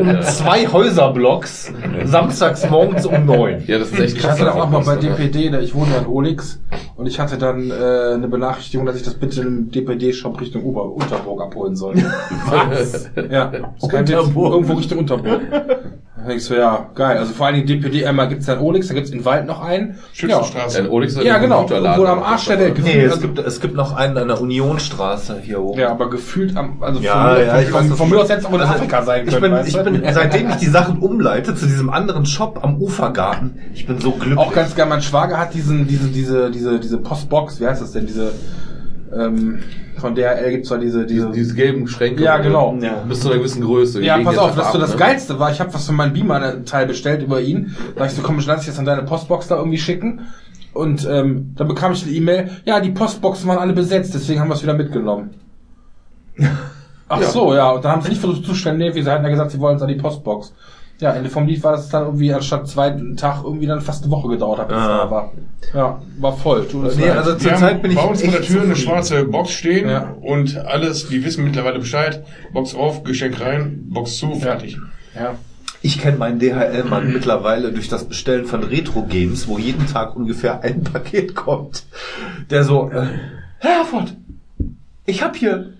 um 0.00 0.20
zwei 0.22 0.66
Häuserblocks, 0.66 1.72
samstags 2.04 2.68
morgens 2.68 3.06
um 3.06 3.24
neun. 3.26 3.62
Ja, 3.68 3.78
das 3.78 3.92
ist 3.92 4.00
echt 4.00 4.16
Ich 4.16 4.22
krass. 4.22 4.32
hatte 4.32 4.46
das 4.46 4.56
auch 4.56 4.68
mal 4.70 4.82
bei 4.82 4.96
ne? 4.96 5.00
DPD, 5.16 5.50
da 5.50 5.60
ich 5.60 5.72
wohne 5.72 5.92
ja 5.92 5.98
in 6.00 6.06
Olix 6.06 6.60
und 6.96 7.06
ich 7.06 7.20
hatte 7.20 7.38
dann 7.38 7.70
äh, 7.70 8.14
eine 8.14 8.26
Benachrichtigung, 8.26 8.84
dass 8.84 8.96
ich 8.96 9.04
das 9.04 9.14
bitte 9.14 9.42
im 9.42 9.70
DPD-Shop 9.70 10.40
Richtung 10.40 10.64
Ober 10.64 10.90
Unterburg 10.92 11.42
abholen 11.42 11.76
soll. 11.76 11.94
Was? 12.46 13.08
Ja, 13.30 13.52
ist 13.80 13.88
kein 13.88 14.08
Witz. 14.08 14.16
Unterburg. 14.16 14.52
irgendwo 14.52 14.72
Richtung 14.74 14.98
Unterburg. 14.98 15.40
Da 16.14 16.28
denkst 16.28 16.46
du, 16.48 16.54
ja, 16.54 16.90
geil. 16.94 17.16
Also 17.16 17.32
vor 17.32 17.46
allen 17.46 17.54
Dingen 17.54 17.66
DPD, 17.66 18.04
einmal 18.04 18.28
gibt's 18.28 18.46
ja 18.46 18.52
in 18.54 18.60
Olix, 18.60 18.86
da 18.88 18.92
gibt's 18.94 19.10
in 19.10 19.24
Wald 19.24 19.46
noch 19.46 19.62
einen. 19.62 19.98
Schützenstraße. 20.12 20.78
Ja, 20.78 20.84
in 20.84 20.90
Olix 20.90 21.16
Ja, 21.22 21.38
genau. 21.38 21.66
Irgendwo 21.66 22.04
am 22.04 22.22
Arsch 22.22 22.44
der 22.46 22.58
Decke. 22.58 22.82
Nee, 22.82 23.04
es 23.04 23.18
gibt, 23.18 23.38
es 23.38 23.60
gibt 23.62 23.74
noch 23.74 23.96
einen 23.96 24.18
an 24.18 24.28
der 24.28 24.38
Unionstraße 24.38 25.40
hier 25.42 25.62
oben. 25.62 25.80
Ja, 25.80 25.90
aber 25.90 26.10
gefühlt 26.10 26.54
am, 26.54 26.82
also 26.82 27.00
Ja, 27.00 27.34
von, 27.34 27.40
ja, 27.46 27.54
von, 27.54 27.62
ich 27.62 27.72
weiß, 27.72 27.80
von, 27.80 27.90
was 27.90 27.98
von 27.98 28.10
mir 28.10 28.20
aus 28.20 28.28
hätte 28.28 28.40
es 28.40 28.44
auch 28.44 28.52
in 28.52 28.60
Also, 28.60 28.72
Afrika 28.74 29.02
sein 29.02 29.24
ich 29.26 29.30
können. 29.30 29.42
bin, 29.42 29.52
weißt 29.52 29.68
ich 29.68 29.74
du? 29.74 29.84
bin, 29.84 30.02
seitdem 30.12 30.50
ich 30.50 30.56
die 30.56 30.66
Sachen 30.66 30.98
umleite 30.98 31.54
zu 31.54 31.64
diesem 31.64 31.88
anderen 31.88 32.26
Shop 32.26 32.60
am 32.62 32.76
Ufergarten, 32.76 33.58
ich 33.72 33.86
bin 33.86 33.98
so 33.98 34.10
glücklich. 34.12 34.36
Auch 34.38 34.52
ganz 34.52 34.74
geil, 34.74 34.86
mein 34.86 35.00
Schwager 35.00 35.38
hat 35.38 35.54
diesen, 35.54 35.86
diesen, 35.88 36.12
diese, 36.12 36.50
diese, 36.50 36.78
diese 36.78 36.98
Postbox, 36.98 37.58
wie 37.58 37.66
heißt 37.66 37.80
das 37.80 37.92
denn, 37.92 38.06
diese, 38.06 38.32
ähm, 39.14 39.58
von 39.98 40.14
DHL 40.14 40.50
gibt's 40.50 40.68
da 40.68 40.78
diese, 40.78 41.06
diese, 41.06 41.30
Diese 41.30 41.54
gelben 41.54 41.86
Schränke. 41.86 42.22
Ja, 42.22 42.38
genau. 42.38 42.76
Ja. 42.80 43.04
Bis 43.08 43.20
zu 43.20 43.28
einer 43.28 43.38
gewissen 43.38 43.62
Größe. 43.62 44.00
Die 44.00 44.06
ja, 44.06 44.18
pass 44.18 44.38
auf, 44.38 44.54
das 44.54 44.72
so 44.72 44.78
ab, 44.78 44.80
das 44.80 44.92
ne? 44.92 44.96
Geilste 44.96 45.38
war, 45.38 45.50
ich 45.52 45.60
habe 45.60 45.72
was 45.74 45.86
für 45.86 45.92
meinen 45.92 46.12
Beamer 46.12 46.36
einen 46.36 46.64
Teil 46.64 46.86
bestellt 46.86 47.22
über 47.22 47.40
ihn. 47.40 47.76
Da 47.96 48.06
ich 48.06 48.12
so, 48.12 48.22
komm, 48.22 48.38
ich 48.38 48.46
lass 48.46 48.60
dich 48.60 48.68
jetzt 48.68 48.78
an 48.78 48.84
deine 48.84 49.02
Postbox 49.02 49.48
da 49.48 49.56
irgendwie 49.56 49.78
schicken. 49.78 50.22
Und 50.72 51.06
ähm, 51.08 51.52
dann 51.56 51.68
bekam 51.68 51.92
ich 51.92 52.02
eine 52.04 52.12
E-Mail, 52.12 52.50
ja, 52.64 52.80
die 52.80 52.90
Postboxen 52.90 53.46
waren 53.46 53.58
alle 53.58 53.74
besetzt, 53.74 54.14
deswegen 54.14 54.40
haben 54.40 54.48
wir 54.48 54.54
es 54.54 54.62
wieder 54.62 54.74
mitgenommen. 54.74 55.34
Ach 57.08 57.20
Ja. 57.20 57.28
so, 57.28 57.54
ja, 57.54 57.70
und 57.72 57.84
dann 57.84 57.92
haben 57.92 58.02
sie 58.02 58.08
nicht 58.08 58.22
versucht 58.22 58.46
zu 58.46 58.54
stellen, 58.54 58.78
nee, 58.78 58.94
wie 58.94 59.02
sie 59.02 59.10
hatten 59.10 59.22
ja 59.22 59.28
gesagt, 59.28 59.50
sie 59.50 59.60
wollen 59.60 59.76
es 59.76 59.82
an 59.82 59.88
die 59.88 59.96
Postbox. 59.96 60.54
Ja, 61.02 61.12
Ende 61.14 61.28
vom 61.30 61.46
Lied 61.48 61.62
war, 61.64 61.72
dass 61.72 61.86
es 61.86 61.88
dann 61.90 62.04
irgendwie 62.04 62.32
anstatt 62.32 62.68
zweiten 62.68 63.16
Tag 63.16 63.42
irgendwie 63.44 63.66
dann 63.66 63.80
fast 63.80 64.04
eine 64.04 64.12
Woche 64.12 64.28
gedauert 64.28 64.60
hat, 64.60 64.68
bis 64.68 64.76
es 64.78 64.82
Ah. 64.84 64.98
da 65.04 65.10
war. 65.10 65.32
Ja, 65.74 66.00
war 66.20 66.32
voll. 66.36 66.64
Nee, 66.96 67.10
also 67.10 67.32
zurzeit 67.34 67.60
haben 67.74 67.82
bin 67.82 67.90
ich 67.90 67.96
bei 67.96 68.04
uns 68.04 68.22
vor 68.22 68.30
der 68.30 68.42
Tür 68.42 68.62
eine 68.62 68.76
schwarze 68.76 69.24
Box 69.24 69.50
stehen 69.50 69.88
Ja. 69.88 70.14
und 70.20 70.56
alles, 70.58 71.08
die 71.08 71.24
wissen 71.24 71.42
mittlerweile 71.44 71.80
Bescheid. 71.80 72.24
Box 72.52 72.74
auf, 72.74 73.02
Geschenk 73.02 73.40
rein, 73.40 73.84
Box 73.88 74.16
zu, 74.18 74.34
fertig. 74.36 74.78
ja. 75.14 75.34
Ich 75.84 76.00
kenne 76.00 76.16
meinen 76.16 76.38
DHL-Mann 76.38 77.12
mittlerweile 77.12 77.72
durch 77.72 77.88
das 77.88 78.04
Bestellen 78.04 78.44
von 78.46 78.62
Retro-Games, 78.62 79.48
wo 79.48 79.58
jeden 79.58 79.84
Tag 79.88 80.14
ungefähr 80.14 80.62
ein 80.62 80.84
Paket 80.92 81.34
kommt. 81.34 81.82
Der 82.50 82.62
so, 82.62 82.88
äh, 82.90 83.06
Herr 83.58 83.78
Herford, 83.78 84.14
ich 85.04 85.24
habe 85.24 85.36
hier 85.36 85.72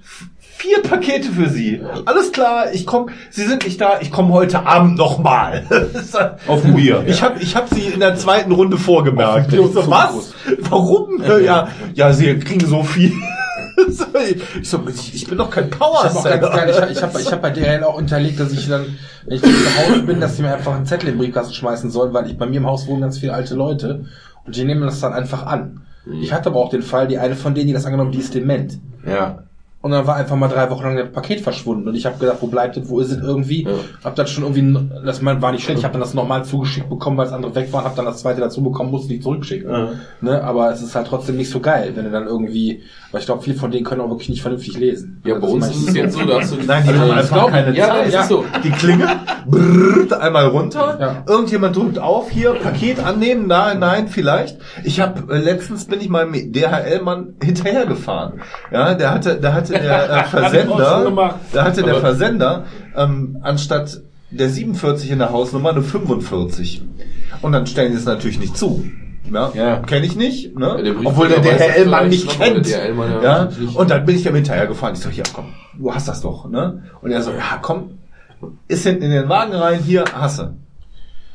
vier 0.63 0.81
Pakete 0.83 1.29
für 1.33 1.49
Sie. 1.49 1.83
Alles 2.05 2.31
klar, 2.31 2.73
ich 2.73 2.87
komme. 2.87 3.07
Sie 3.31 3.45
sind 3.45 3.65
nicht 3.65 3.81
da, 3.81 3.99
ich 4.01 4.13
komme 4.13 4.33
heute 4.33 4.65
Abend 4.65 4.97
nochmal. 4.97 5.65
Auf 6.47 6.63
mir. 6.65 7.03
Ich 7.07 7.21
habe 7.23 7.41
ich 7.41 7.57
hab 7.57 7.69
Sie 7.69 7.81
in 7.89 7.99
der 8.01 8.15
zweiten 8.15 8.53
Runde 8.53 8.77
vorgemerkt. 8.79 9.53
Ich 9.53 9.59
so, 9.73 9.91
was? 9.91 10.33
Warum? 10.71 11.21
Ja, 11.45 11.69
ja, 11.95 12.13
Sie 12.13 12.39
kriegen 12.39 12.67
so 12.67 12.83
viel. 12.83 13.13
Ich, 14.61 14.69
so, 14.69 14.79
ich, 14.87 15.15
ich 15.15 15.27
bin 15.27 15.39
doch 15.39 15.51
kein 15.51 15.69
Power 15.69 16.05
Ich 16.07 16.15
habe 16.15 16.53
hab- 17.03 17.19
ich 17.19 17.33
hab 17.33 17.43
bei 17.43 17.51
DHL 17.51 17.83
auch 17.83 17.97
hinterlegt, 17.99 18.39
dass 18.39 18.53
ich 18.53 18.69
dann, 18.69 18.85
wenn 19.27 19.37
ich 19.37 19.43
zu 19.43 19.49
Hause 19.49 20.03
bin, 20.03 20.21
dass 20.21 20.37
sie 20.37 20.43
mir 20.43 20.55
einfach 20.55 20.75
einen 20.77 20.87
Zettel 20.87 21.09
im 21.09 21.19
Briefkasten 21.19 21.53
schmeißen 21.55 21.91
sollen, 21.91 22.13
weil 22.13 22.27
ich 22.27 22.39
bei 22.39 22.47
mir 22.47 22.59
im 22.59 22.67
Haus 22.67 22.87
wohnen 22.87 23.01
ganz 23.01 23.19
viele 23.19 23.33
alte 23.33 23.55
Leute 23.57 24.05
und 24.47 24.55
die 24.55 24.65
nehmen 24.65 24.83
das 24.83 25.01
dann 25.01 25.13
einfach 25.13 25.47
an. 25.47 25.81
Ich 26.21 26.33
hatte 26.33 26.51
aber 26.51 26.61
auch 26.61 26.71
den 26.71 26.83
Fall, 26.83 27.09
die 27.09 27.19
eine 27.19 27.35
von 27.35 27.55
denen, 27.55 27.67
die 27.67 27.73
das 27.73 27.85
angenommen, 27.87 28.13
die 28.13 28.19
ist 28.19 28.35
dement. 28.35 28.79
Ja. 29.07 29.45
Und 29.83 29.91
dann 29.91 30.07
war 30.07 30.15
einfach 30.17 30.37
mal 30.37 30.47
drei 30.49 30.71
Wochen 30.71 30.85
lang 30.85 30.97
das 30.97 31.11
Paket 31.11 31.41
verschwunden 31.41 31.89
und 31.89 31.95
ich 31.97 32.07
habe 32.07 32.17
gedacht, 32.17 32.39
wo 32.41 32.47
bleibt 32.47 32.77
es, 32.77 32.89
wo 32.89 33.01
ist 33.01 33.11
es 33.11 33.19
irgendwie? 33.21 33.65
Ja. 33.65 33.73
Hab 34.05 34.15
dann 34.15 34.29
schon 34.29 34.45
irgendwie, 34.45 34.89
das 35.05 35.25
war 35.25 35.51
nicht 35.53 35.65
schlecht, 35.65 35.81
ich 35.81 35.85
habe 35.85 35.93
dann 35.93 36.01
das 36.03 36.15
nochmal 36.15 36.45
zugeschickt 36.45 36.89
bekommen, 36.89 37.17
weil 37.17 37.25
das 37.27 37.35
andere 37.35 37.53
weg 37.57 37.73
war, 37.73 37.83
hab 37.83 37.97
dann 37.97 38.05
das 38.05 38.19
zweite 38.19 38.41
dazu 38.41 38.63
bekommen, 38.63 38.93
musste 38.93 39.13
nicht 39.13 39.25
zurückschicken. 39.25 39.89
Ne? 40.21 40.43
Aber 40.45 40.71
es 40.73 40.83
ist 40.83 40.95
halt 40.95 41.09
trotzdem 41.09 41.37
nicht 41.37 41.51
so 41.51 41.59
geil, 41.59 41.91
wenn 41.97 42.05
du 42.05 42.11
dann 42.13 42.27
irgendwie, 42.29 42.83
weil 43.11 43.21
ich 43.21 43.27
glaube, 43.27 43.43
viele 43.43 43.57
von 43.57 43.73
denen 43.73 43.85
können 43.85 44.01
auch 44.03 44.09
wirklich 44.09 44.29
nicht 44.29 44.41
vernünftig 44.43 44.79
lesen. 44.79 45.21
Ja, 45.25 45.35
bei 45.35 45.41
Das 45.41 45.51
uns 45.51 45.67
ist 45.71 45.89
es 45.89 45.95
jetzt 45.97 46.15
so, 46.17 46.25
dass 46.27 46.51
du 46.51 46.57
Nein, 46.67 46.85
die 46.85 46.91
Also, 46.91 47.01
haben 47.01 47.09
ich 47.11 47.15
einfach 47.17 47.37
glaube, 47.37 47.51
keine 47.51 47.77
ja, 47.77 47.87
Zeit. 47.89 48.07
es 48.09 48.15
ist 48.15 48.29
so. 48.29 48.45
Die 48.63 48.71
klingeln 48.71 49.11
brrrt, 49.49 50.13
einmal 50.13 50.47
runter. 50.47 50.97
Ja. 51.01 51.25
Irgendjemand 51.29 51.75
drückt 51.75 51.99
auf, 51.99 52.31
hier, 52.31 52.53
Paket 52.55 53.01
annehmen, 53.01 53.49
nein, 53.49 53.81
nein, 53.81 54.07
vielleicht. 54.07 54.59
Ich 54.85 55.01
habe 55.01 55.35
äh, 55.35 55.39
letztens 55.39 55.87
bin 55.87 56.01
ich 56.01 56.09
mal 56.09 56.27
mit 56.27 56.55
DHL-Mann 56.55 57.35
hinterhergefahren. 57.43 58.41
Ja, 58.71 58.95
der 58.95 59.11
hatte, 59.13 59.41
der 59.41 59.55
hatte 59.55 59.72
der 59.73 60.11
äh, 60.11 60.31
schon 60.31 60.41
Versender, 60.41 61.39
da 61.53 61.65
hatte 61.65 61.83
der 61.83 61.97
Versender 61.97 62.65
ähm, 62.97 63.39
anstatt 63.43 64.01
der 64.31 64.49
47 64.49 65.11
in 65.11 65.19
der 65.19 65.31
Hausnummer 65.31 65.71
eine 65.71 65.83
45. 65.83 66.83
Und 67.43 67.53
dann 67.53 67.67
stellen 67.67 67.93
die 67.93 67.99
es 67.99 68.05
natürlich 68.05 68.39
nicht 68.39 68.57
zu. 68.57 68.85
Ja, 69.31 69.51
Ja. 69.55 69.77
kenne 69.81 70.05
ich 70.07 70.17
nicht, 70.17 70.57
ne? 70.59 70.67
Ja, 70.67 70.83
der 70.83 70.95
obwohl 71.05 71.29
der 71.29 71.41
DHL-Mann 71.41 72.09
nicht 72.09 72.29
kennt. 72.29 72.67
ja 72.69 72.79
ja, 73.23 73.49
und 73.75 73.91
dann 73.91 74.05
bin 74.05 74.17
ich 74.17 74.27
ihm 74.27 74.35
hinterhergefahren. 74.35 74.95
Ich 74.95 75.01
so, 75.01 75.09
hier, 75.11 75.25
komm, 75.33 75.47
du 75.79 75.95
hast 75.95 76.09
das 76.09 76.21
doch, 76.21 76.49
ne? 76.51 76.83
Und 77.01 77.11
er 77.13 77.23
so, 77.23 77.31
ja, 77.31 77.59
komm, 77.63 77.99
ist 78.69 78.83
hinten 78.85 79.05
in 79.05 79.11
den 79.11 79.29
Wagen 79.29 79.53
rein, 79.55 79.79
hier, 79.79 80.05
hasse. 80.13 80.55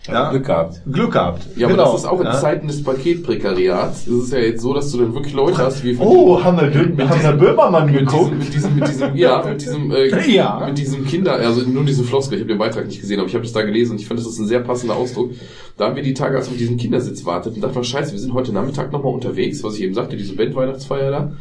Ja, 0.07 0.29
Glück 0.31 0.45
gehabt. 0.45 0.81
Glück 0.91 1.11
gehabt. 1.11 1.45
Ja, 1.55 1.67
aber 1.67 1.75
Genau. 1.75 1.91
das 1.91 2.01
ist 2.01 2.07
auch 2.07 2.19
in 2.19 2.25
ja. 2.27 2.33
Zeiten 2.39 2.67
des 2.67 2.83
Paketprekariats. 2.83 4.07
Es 4.07 4.23
ist 4.25 4.33
ja 4.33 4.39
jetzt 4.39 4.61
so, 4.61 4.73
dass 4.73 4.91
du 4.91 4.99
dann 4.99 5.13
wirklich 5.13 5.33
Leute 5.33 5.57
hast, 5.57 5.83
wie 5.83 5.97
Oh, 5.99 6.41
haben 6.43 6.57
wir, 6.57 6.71
Dö- 6.71 6.97
haben 7.09 7.21
wir 7.23 7.31
Böhmermann 7.33 7.85
mit 7.91 7.99
geguckt? 7.99 8.31
diesem, 8.31 8.37
mit 8.39 8.53
diesem, 8.53 8.75
mit 8.75 8.87
diesem, 8.87 9.15
ja, 9.15 9.43
mit 9.45 9.61
diesem, 9.61 9.91
äh, 9.91 10.29
Ja. 10.33 10.63
mit 10.65 10.77
diesem 10.77 11.05
Kinder, 11.05 11.33
also 11.33 11.61
nur 11.61 11.83
diesen 11.83 12.05
Floskel, 12.05 12.35
ich 12.37 12.41
habe 12.43 12.49
den 12.53 12.57
Beitrag 12.59 12.87
nicht 12.87 13.01
gesehen, 13.01 13.19
aber 13.19 13.27
ich 13.27 13.33
habe 13.35 13.43
das 13.43 13.53
da 13.53 13.61
gelesen 13.63 13.91
und 13.93 13.99
ich 14.01 14.07
fand, 14.07 14.19
das 14.19 14.27
ist 14.27 14.39
ein 14.39 14.47
sehr 14.47 14.61
passender 14.61 14.95
Ausdruck. 14.95 15.31
Da 15.77 15.85
haben 15.85 15.95
wir 15.95 16.03
die 16.03 16.13
Tage, 16.13 16.37
als 16.37 16.47
wir 16.47 16.51
auf 16.53 16.57
diesen 16.57 16.77
Kindersitz 16.77 17.25
warteten, 17.25 17.61
dachten 17.61 17.75
wir, 17.75 17.83
scheiße, 17.83 18.11
wir 18.13 18.19
sind 18.19 18.33
heute 18.33 18.51
Nachmittag 18.53 18.91
nochmal 18.91 19.13
unterwegs, 19.13 19.63
was 19.63 19.75
ich 19.75 19.83
eben 19.83 19.93
sagte, 19.93 20.17
diese 20.17 20.35
Bandweihnachtsfeier 20.35 21.11
da. 21.11 21.31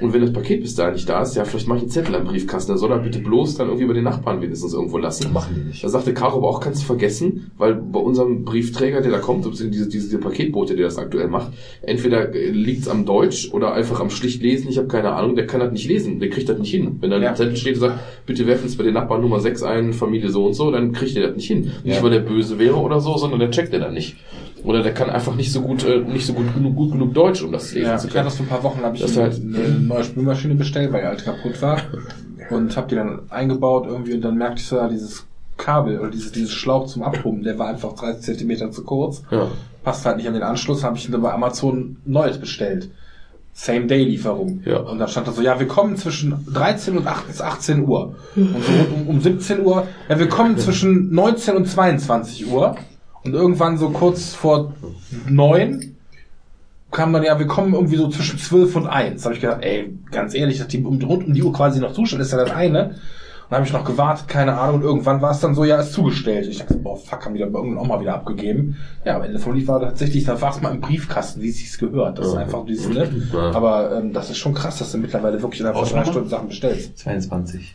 Und 0.00 0.12
wenn 0.12 0.20
das 0.20 0.32
Paket 0.32 0.62
bis 0.62 0.74
dahin 0.74 0.94
nicht 0.94 1.08
da 1.08 1.22
ist, 1.22 1.34
ja, 1.36 1.44
vielleicht 1.44 1.66
mache 1.68 1.78
ich 1.78 1.82
einen 1.82 1.90
Zettel 1.90 2.14
am 2.14 2.24
Briefkasten, 2.24 2.72
dann 2.72 2.78
soll 2.78 2.92
er 2.92 2.98
bitte 2.98 3.18
bloß 3.18 3.56
dann 3.56 3.68
irgendwie 3.68 3.86
bei 3.86 3.94
den 3.94 4.04
Nachbarn 4.04 4.40
wenigstens 4.40 4.72
irgendwo 4.72 4.98
lassen. 4.98 5.32
Machen 5.32 5.54
die 5.56 5.68
nicht. 5.68 5.82
Da 5.82 5.88
sagte 5.88 6.14
Caro 6.14 6.38
aber 6.38 6.48
auch, 6.48 6.60
kannst 6.60 6.82
du 6.82 6.86
vergessen, 6.86 7.50
weil 7.58 7.74
bei 7.74 7.98
unserem 7.98 8.44
Briefträger, 8.44 9.00
der 9.00 9.10
da 9.10 9.18
kommt, 9.18 9.44
diese, 9.46 9.68
diese, 9.70 9.88
diese 9.88 10.18
Paketbote, 10.18 10.76
der 10.76 10.86
das 10.86 10.98
aktuell 10.98 11.28
macht, 11.28 11.52
entweder 11.82 12.30
liegt's 12.30 12.88
am 12.88 13.04
Deutsch 13.06 13.50
oder 13.52 13.74
einfach 13.74 14.00
am 14.00 14.10
schlicht 14.10 14.42
Lesen, 14.42 14.68
ich 14.68 14.78
habe 14.78 14.88
keine 14.88 15.12
Ahnung, 15.12 15.34
der 15.36 15.46
kann 15.46 15.60
das 15.60 15.72
nicht 15.72 15.88
lesen, 15.88 16.20
der 16.20 16.30
kriegt 16.30 16.48
das 16.48 16.58
nicht 16.58 16.70
hin. 16.70 16.96
Wenn 17.00 17.10
da 17.10 17.18
Ja. 17.18 17.30
ein 17.30 17.36
Zettel 17.36 17.56
steht 17.56 17.74
und 17.74 17.80
sagt, 17.80 17.98
bitte 18.26 18.46
werfen 18.46 18.66
es 18.66 18.76
bei 18.76 18.84
den 18.84 18.94
Nachbarn 18.94 19.20
Nummer 19.20 19.40
6 19.40 19.62
ein, 19.62 19.92
Familie 19.92 20.30
so 20.30 20.46
und 20.46 20.54
so, 20.54 20.70
dann 20.70 20.92
kriegt 20.92 21.16
der 21.16 21.26
das 21.28 21.36
nicht 21.36 21.46
hin. 21.48 21.72
Nicht, 21.84 22.02
weil 22.02 22.10
der 22.10 22.20
böse 22.20 22.58
wäre 22.58 22.76
oder 22.76 23.00
so, 23.00 23.16
sondern 23.16 23.40
der 23.40 23.50
checkt 23.50 23.72
der 23.72 23.80
dann 23.80 23.94
nicht. 23.94 24.16
Oder 24.64 24.82
der 24.82 24.92
kann 24.94 25.08
einfach 25.10 25.34
nicht 25.34 25.52
so 25.52 25.60
gut, 25.62 25.84
äh, 25.84 26.00
nicht 26.00 26.26
so 26.26 26.32
gut 26.32 26.52
genug, 26.54 26.74
gut 26.76 26.92
genug 26.92 27.14
Deutsch, 27.14 27.42
um 27.42 27.52
das 27.52 27.72
lesen 27.72 27.86
Ja, 27.88 27.96
zu 27.98 28.08
ich 28.08 28.14
hatte 28.14 28.14
können. 28.14 28.24
das 28.26 28.36
vor 28.36 28.46
ein 28.46 28.48
paar 28.48 28.62
Wochen, 28.64 28.80
habe 28.82 28.96
ich 28.96 29.02
Das 29.02 29.16
halt- 29.16 29.40
eine 29.40 29.68
neue 29.80 30.04
Spülmaschine 30.04 30.54
bestellt, 30.54 30.92
weil 30.92 31.02
die 31.02 31.06
alte 31.06 31.24
kaputt 31.24 31.60
war. 31.62 31.80
Und 32.50 32.76
habe 32.76 32.88
die 32.88 32.94
dann 32.94 33.20
eingebaut 33.28 33.84
irgendwie 33.86 34.14
und 34.14 34.22
dann 34.22 34.38
merkte 34.38 34.60
ich 34.62 34.66
so, 34.68 34.76
ja, 34.76 34.88
dieses 34.88 35.26
Kabel 35.58 35.98
oder 35.98 36.08
dieses, 36.10 36.32
dieses 36.32 36.52
Schlauch 36.52 36.86
zum 36.86 37.02
Abpumpen, 37.02 37.42
der 37.44 37.58
war 37.58 37.68
einfach 37.68 37.92
30 37.92 38.22
Zentimeter 38.24 38.70
zu 38.70 38.84
kurz. 38.84 39.22
Ja. 39.30 39.48
Passt 39.84 40.06
halt 40.06 40.16
nicht 40.16 40.28
an 40.28 40.32
den 40.32 40.42
Anschluss, 40.42 40.82
habe 40.82 40.96
ich 40.96 41.10
dann 41.10 41.20
bei 41.20 41.30
Amazon 41.32 41.96
Neues 42.06 42.38
bestellt. 42.38 42.88
Same-Day-Lieferung. 43.52 44.62
Ja. 44.64 44.78
Und 44.78 44.98
dann 44.98 45.08
stand 45.08 45.26
da 45.28 45.32
so, 45.32 45.42
ja, 45.42 45.58
wir 45.58 45.66
kommen 45.68 45.96
zwischen 45.96 46.34
13 46.52 46.96
und 46.96 47.06
18 47.06 47.44
18 47.44 47.86
Uhr. 47.86 48.14
Und 48.36 48.54
so 48.64 48.94
um, 48.94 49.08
um 49.08 49.20
17 49.20 49.64
Uhr, 49.64 49.86
ja, 50.08 50.18
wir 50.18 50.28
kommen 50.28 50.56
zwischen 50.58 51.12
19 51.12 51.56
und 51.56 51.66
22 51.66 52.50
Uhr. 52.50 52.76
Und 53.28 53.34
irgendwann 53.34 53.76
so 53.76 53.90
kurz 53.90 54.32
vor 54.34 54.72
9 55.28 55.94
kam 56.90 57.12
dann, 57.12 57.22
ja, 57.22 57.38
wir 57.38 57.46
kommen 57.46 57.74
irgendwie 57.74 57.96
so 57.96 58.08
zwischen 58.08 58.38
12 58.38 58.76
und 58.76 58.86
1. 58.86 59.20
Da 59.20 59.26
habe 59.26 59.34
ich 59.34 59.40
gedacht, 59.42 59.58
ey, 59.62 59.94
ganz 60.10 60.34
ehrlich, 60.34 60.58
dass 60.58 60.68
die 60.68 60.82
um, 60.82 61.00
rund 61.02 61.26
um 61.26 61.34
die 61.34 61.42
Uhr 61.42 61.52
quasi 61.52 61.78
noch 61.80 61.92
zustellen, 61.92 62.22
ist 62.22 62.32
ja 62.32 62.38
das 62.38 62.50
eine. 62.50 62.94
Und 63.50 63.56
habe 63.56 63.66
ich 63.66 63.72
noch 63.72 63.84
gewartet, 63.84 64.28
keine 64.28 64.58
Ahnung, 64.58 64.76
und 64.76 64.82
irgendwann 64.82 65.20
war 65.20 65.30
es 65.30 65.40
dann 65.40 65.54
so, 65.54 65.64
ja, 65.64 65.76
ist 65.76 65.92
zugestellt. 65.92 66.46
Ich 66.48 66.58
dachte, 66.58 66.74
boah, 66.76 66.96
fuck, 66.96 67.24
haben 67.26 67.34
die 67.34 67.40
dann 67.40 67.52
irgendwann 67.52 67.78
auch 67.78 67.86
mal 67.86 68.00
wieder 68.00 68.14
abgegeben. 68.14 68.76
Ja, 69.04 69.16
am 69.16 69.22
Ende 69.22 69.38
vom 69.38 69.54
Lied 69.54 69.68
war 69.68 69.80
tatsächlich, 69.80 70.24
da 70.24 70.40
war 70.40 70.50
es 70.50 70.62
mal 70.62 70.74
im 70.74 70.80
Briefkasten, 70.80 71.42
wie 71.42 71.50
es 71.50 71.58
sich 71.58 71.78
gehört. 71.78 72.18
Das 72.18 72.28
ist 72.28 72.34
einfach 72.34 72.64
dieses, 72.64 72.88
ne? 72.88 73.10
Ja. 73.32 73.52
Aber 73.52 73.96
ähm, 73.96 74.14
das 74.14 74.30
ist 74.30 74.38
schon 74.38 74.54
krass, 74.54 74.78
dass 74.78 74.92
du 74.92 74.98
mittlerweile 74.98 75.40
wirklich 75.42 75.60
innerhalb 75.60 75.86
von 75.86 75.98
drei 75.98 76.04
Stunden 76.04 76.28
Sachen 76.28 76.48
bestellst. 76.48 76.98
22. 76.98 77.74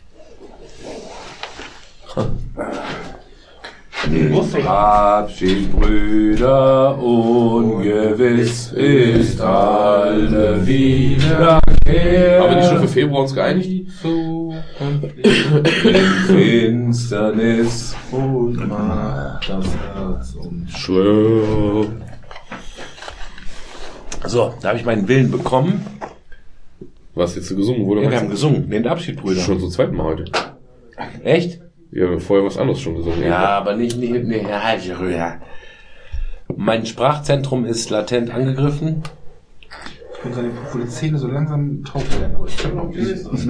Abschiedsbrüder, 4.66 6.98
ungewiss 6.98 8.72
ist 8.72 9.40
alle 9.40 10.66
wieder 10.66 11.54
Haben 11.56 11.62
wir 11.86 12.56
nicht 12.56 12.68
schon 12.68 12.80
für 12.80 12.88
Februar 12.88 13.22
uns 13.22 13.34
geeinigt? 13.34 13.88
Finsternis 16.26 17.96
und 18.10 18.58
Das 19.48 19.66
Herz 19.76 20.34
und 20.34 20.68
Schwör. 20.70 21.86
So, 24.26 24.54
da 24.60 24.68
habe 24.68 24.78
ich 24.78 24.84
meinen 24.84 25.08
Willen 25.08 25.30
bekommen. 25.30 25.86
Was 27.14 27.36
jetzt 27.36 27.48
so 27.48 27.56
gesungen 27.56 27.86
wurde? 27.86 28.02
Ja, 28.02 28.10
wir 28.10 28.18
haben 28.18 28.30
gesungen, 28.30 28.68
den 28.68 28.86
Abschiedbrüder. 28.86 29.40
Schon 29.40 29.60
zum 29.60 29.70
zweiten 29.70 29.96
Mal 29.96 30.04
heute. 30.04 30.24
Echt? 31.22 31.63
Wir 31.94 32.08
haben 32.08 32.18
vorher 32.18 32.44
was 32.44 32.58
anderes 32.58 32.80
schon 32.80 32.96
gesungen. 32.96 33.22
Ja, 33.22 33.50
aber 33.50 33.76
nicht, 33.76 33.96
nicht, 33.96 34.24
nicht, 34.24 34.48
ja, 34.48 35.06
ja. 35.06 35.34
Mein 36.56 36.86
Sprachzentrum 36.86 37.64
ist 37.64 37.88
latent 37.88 38.34
angegriffen. 38.34 39.04
Ich 40.12 40.20
bin 40.24 40.32
seine 40.32 40.50
die 40.74 40.88
Zähne 40.88 41.18
so 41.18 41.28
langsam 41.28 41.84
taub 41.84 42.02
werden. 42.18 42.36
ich. 42.44 43.48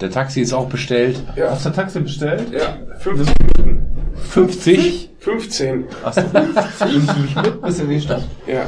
Der 0.00 0.10
Taxi 0.10 0.40
ist 0.40 0.52
auch 0.52 0.68
bestellt. 0.68 1.22
Hast 1.38 1.64
du 1.64 1.70
Taxi 1.70 2.00
bestellt? 2.00 2.50
Ja, 2.50 2.76
15 2.98 3.32
Minuten. 3.56 3.86
50? 4.16 5.10
15. 5.20 5.84
Hast 6.02 6.18
du 6.18 6.22
Nimmst 6.22 7.16
du 7.16 7.20
mich 7.20 7.36
mit 7.36 7.62
bis 7.62 7.78
in 7.78 7.88
die 7.88 8.00
Stadt? 8.00 8.24
Ja. 8.48 8.66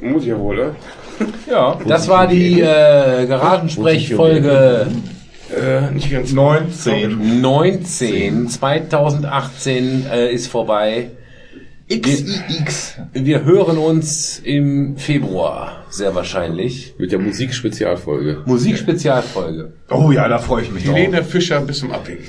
Muss 0.00 0.24
ja 0.24 0.38
wohl, 0.38 0.56
ne? 0.56 0.74
Ja. 1.50 1.78
Das 1.86 2.08
war 2.08 2.26
die 2.26 2.62
äh, 2.62 3.26
Garagensprechfolge 3.26 4.86
Äh, 5.54 5.90
nicht 5.92 6.10
ganz. 6.10 6.32
19. 6.32 7.40
19. 7.40 8.48
2018 8.48 10.06
äh, 10.12 10.32
ist 10.32 10.48
vorbei. 10.48 11.10
XIX. 11.88 12.96
Wir 13.12 13.44
hören 13.44 13.78
uns 13.78 14.40
im 14.42 14.96
Februar, 14.96 15.84
sehr 15.88 16.14
wahrscheinlich. 16.16 16.94
Mit 16.98 17.12
der 17.12 17.20
Musikspezialfolge. 17.20 18.42
Musikspezialfolge. 18.44 19.72
Oh 19.90 20.10
ja, 20.10 20.26
da 20.28 20.38
freue 20.38 20.62
ich 20.62 20.72
mich 20.72 20.84
drauf. 20.84 20.96
Helene 20.96 21.22
Fischer 21.22 21.60
bis 21.60 21.78
zum 21.78 21.92
Abwinken. 21.92 22.26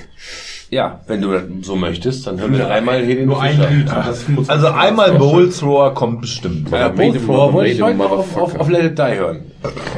Ja, 0.70 1.00
wenn 1.08 1.22
du 1.22 1.32
das 1.32 1.44
so 1.62 1.76
möchtest, 1.76 2.28
dann 2.28 2.40
hören 2.40 2.52
wir 2.52 2.66
dreimal 2.66 3.04
hier 3.04 3.16
den 3.16 3.28
Nur 3.30 3.42
ein 3.42 3.56
Fischer. 3.56 3.70
Lied. 3.72 3.88
Das 3.88 4.24
25 4.24 4.50
Also 4.50 4.68
einmal 4.68 5.14
Bowl 5.18 5.50
Thrower 5.50 5.94
kommt 5.96 6.22
bestimmt. 6.22 6.70
Ja, 6.70 6.88
in- 6.90 7.20
Floor 7.20 7.54
wollte 7.54 7.72
ich 7.72 7.82
heute 7.82 8.00
auf, 8.04 8.38
auf, 8.38 8.60
auf 8.60 8.70
Let 8.70 8.84
It 8.92 9.00
Die 9.00 9.16
hören. 9.18 9.40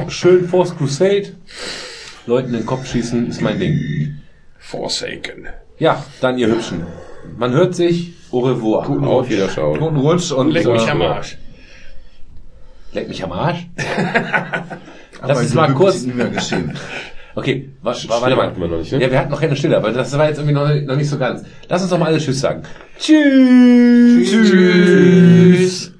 Schön 0.08 0.48
Force 0.48 0.74
Crusade. 0.74 1.34
Leuten 2.26 2.48
in 2.48 2.60
den 2.60 2.66
Kopf 2.66 2.86
schießen 2.86 3.28
ist 3.28 3.40
mein 3.40 3.58
Ding. 3.58 4.18
Forsaken. 4.58 5.48
Ja, 5.78 6.04
dann 6.20 6.38
ihr 6.38 6.48
Hübschen. 6.48 6.82
Man 7.38 7.52
hört 7.52 7.74
sich. 7.74 8.12
Au 8.30 8.40
revoir. 8.40 8.86
Guten 8.86 9.04
Auf 9.04 9.28
Wiederschauen. 9.28 9.78
Guten 9.78 9.96
Rutsch 9.96 10.30
und 10.32 10.50
Leck 10.50 10.66
mich 10.66 10.88
am 10.88 11.02
Arsch. 11.02 11.38
Leck 12.92 13.08
mich 13.08 13.24
am 13.24 13.32
Arsch. 13.32 13.66
aber 15.20 15.28
Lass 15.28 15.38
uns 15.40 15.54
mal 15.54 15.72
kurz. 15.74 16.06
Okay, 17.36 17.70
wa, 17.80 17.94
wa, 17.94 18.20
warte 18.22 18.34
mal. 18.36 18.46
hatten 18.48 18.60
wir 18.60 18.66
noch 18.66 18.78
nicht, 18.78 18.90
ne? 18.90 19.00
Ja, 19.00 19.10
wir 19.10 19.18
hatten 19.20 19.30
noch 19.30 19.40
keine 19.40 19.54
Stille, 19.54 19.76
aber 19.76 19.92
das 19.92 20.18
war 20.18 20.26
jetzt 20.26 20.38
irgendwie 20.38 20.52
noch, 20.52 20.68
noch 20.68 20.96
nicht 20.96 21.08
so 21.08 21.16
ganz. 21.16 21.44
Lass 21.68 21.80
uns 21.80 21.90
doch 21.92 21.98
mal 21.98 22.06
alle 22.06 22.18
Tschüss 22.18 22.40
sagen. 22.40 22.64
Tschüss. 22.98 24.30
Tschüss. 24.30 25.92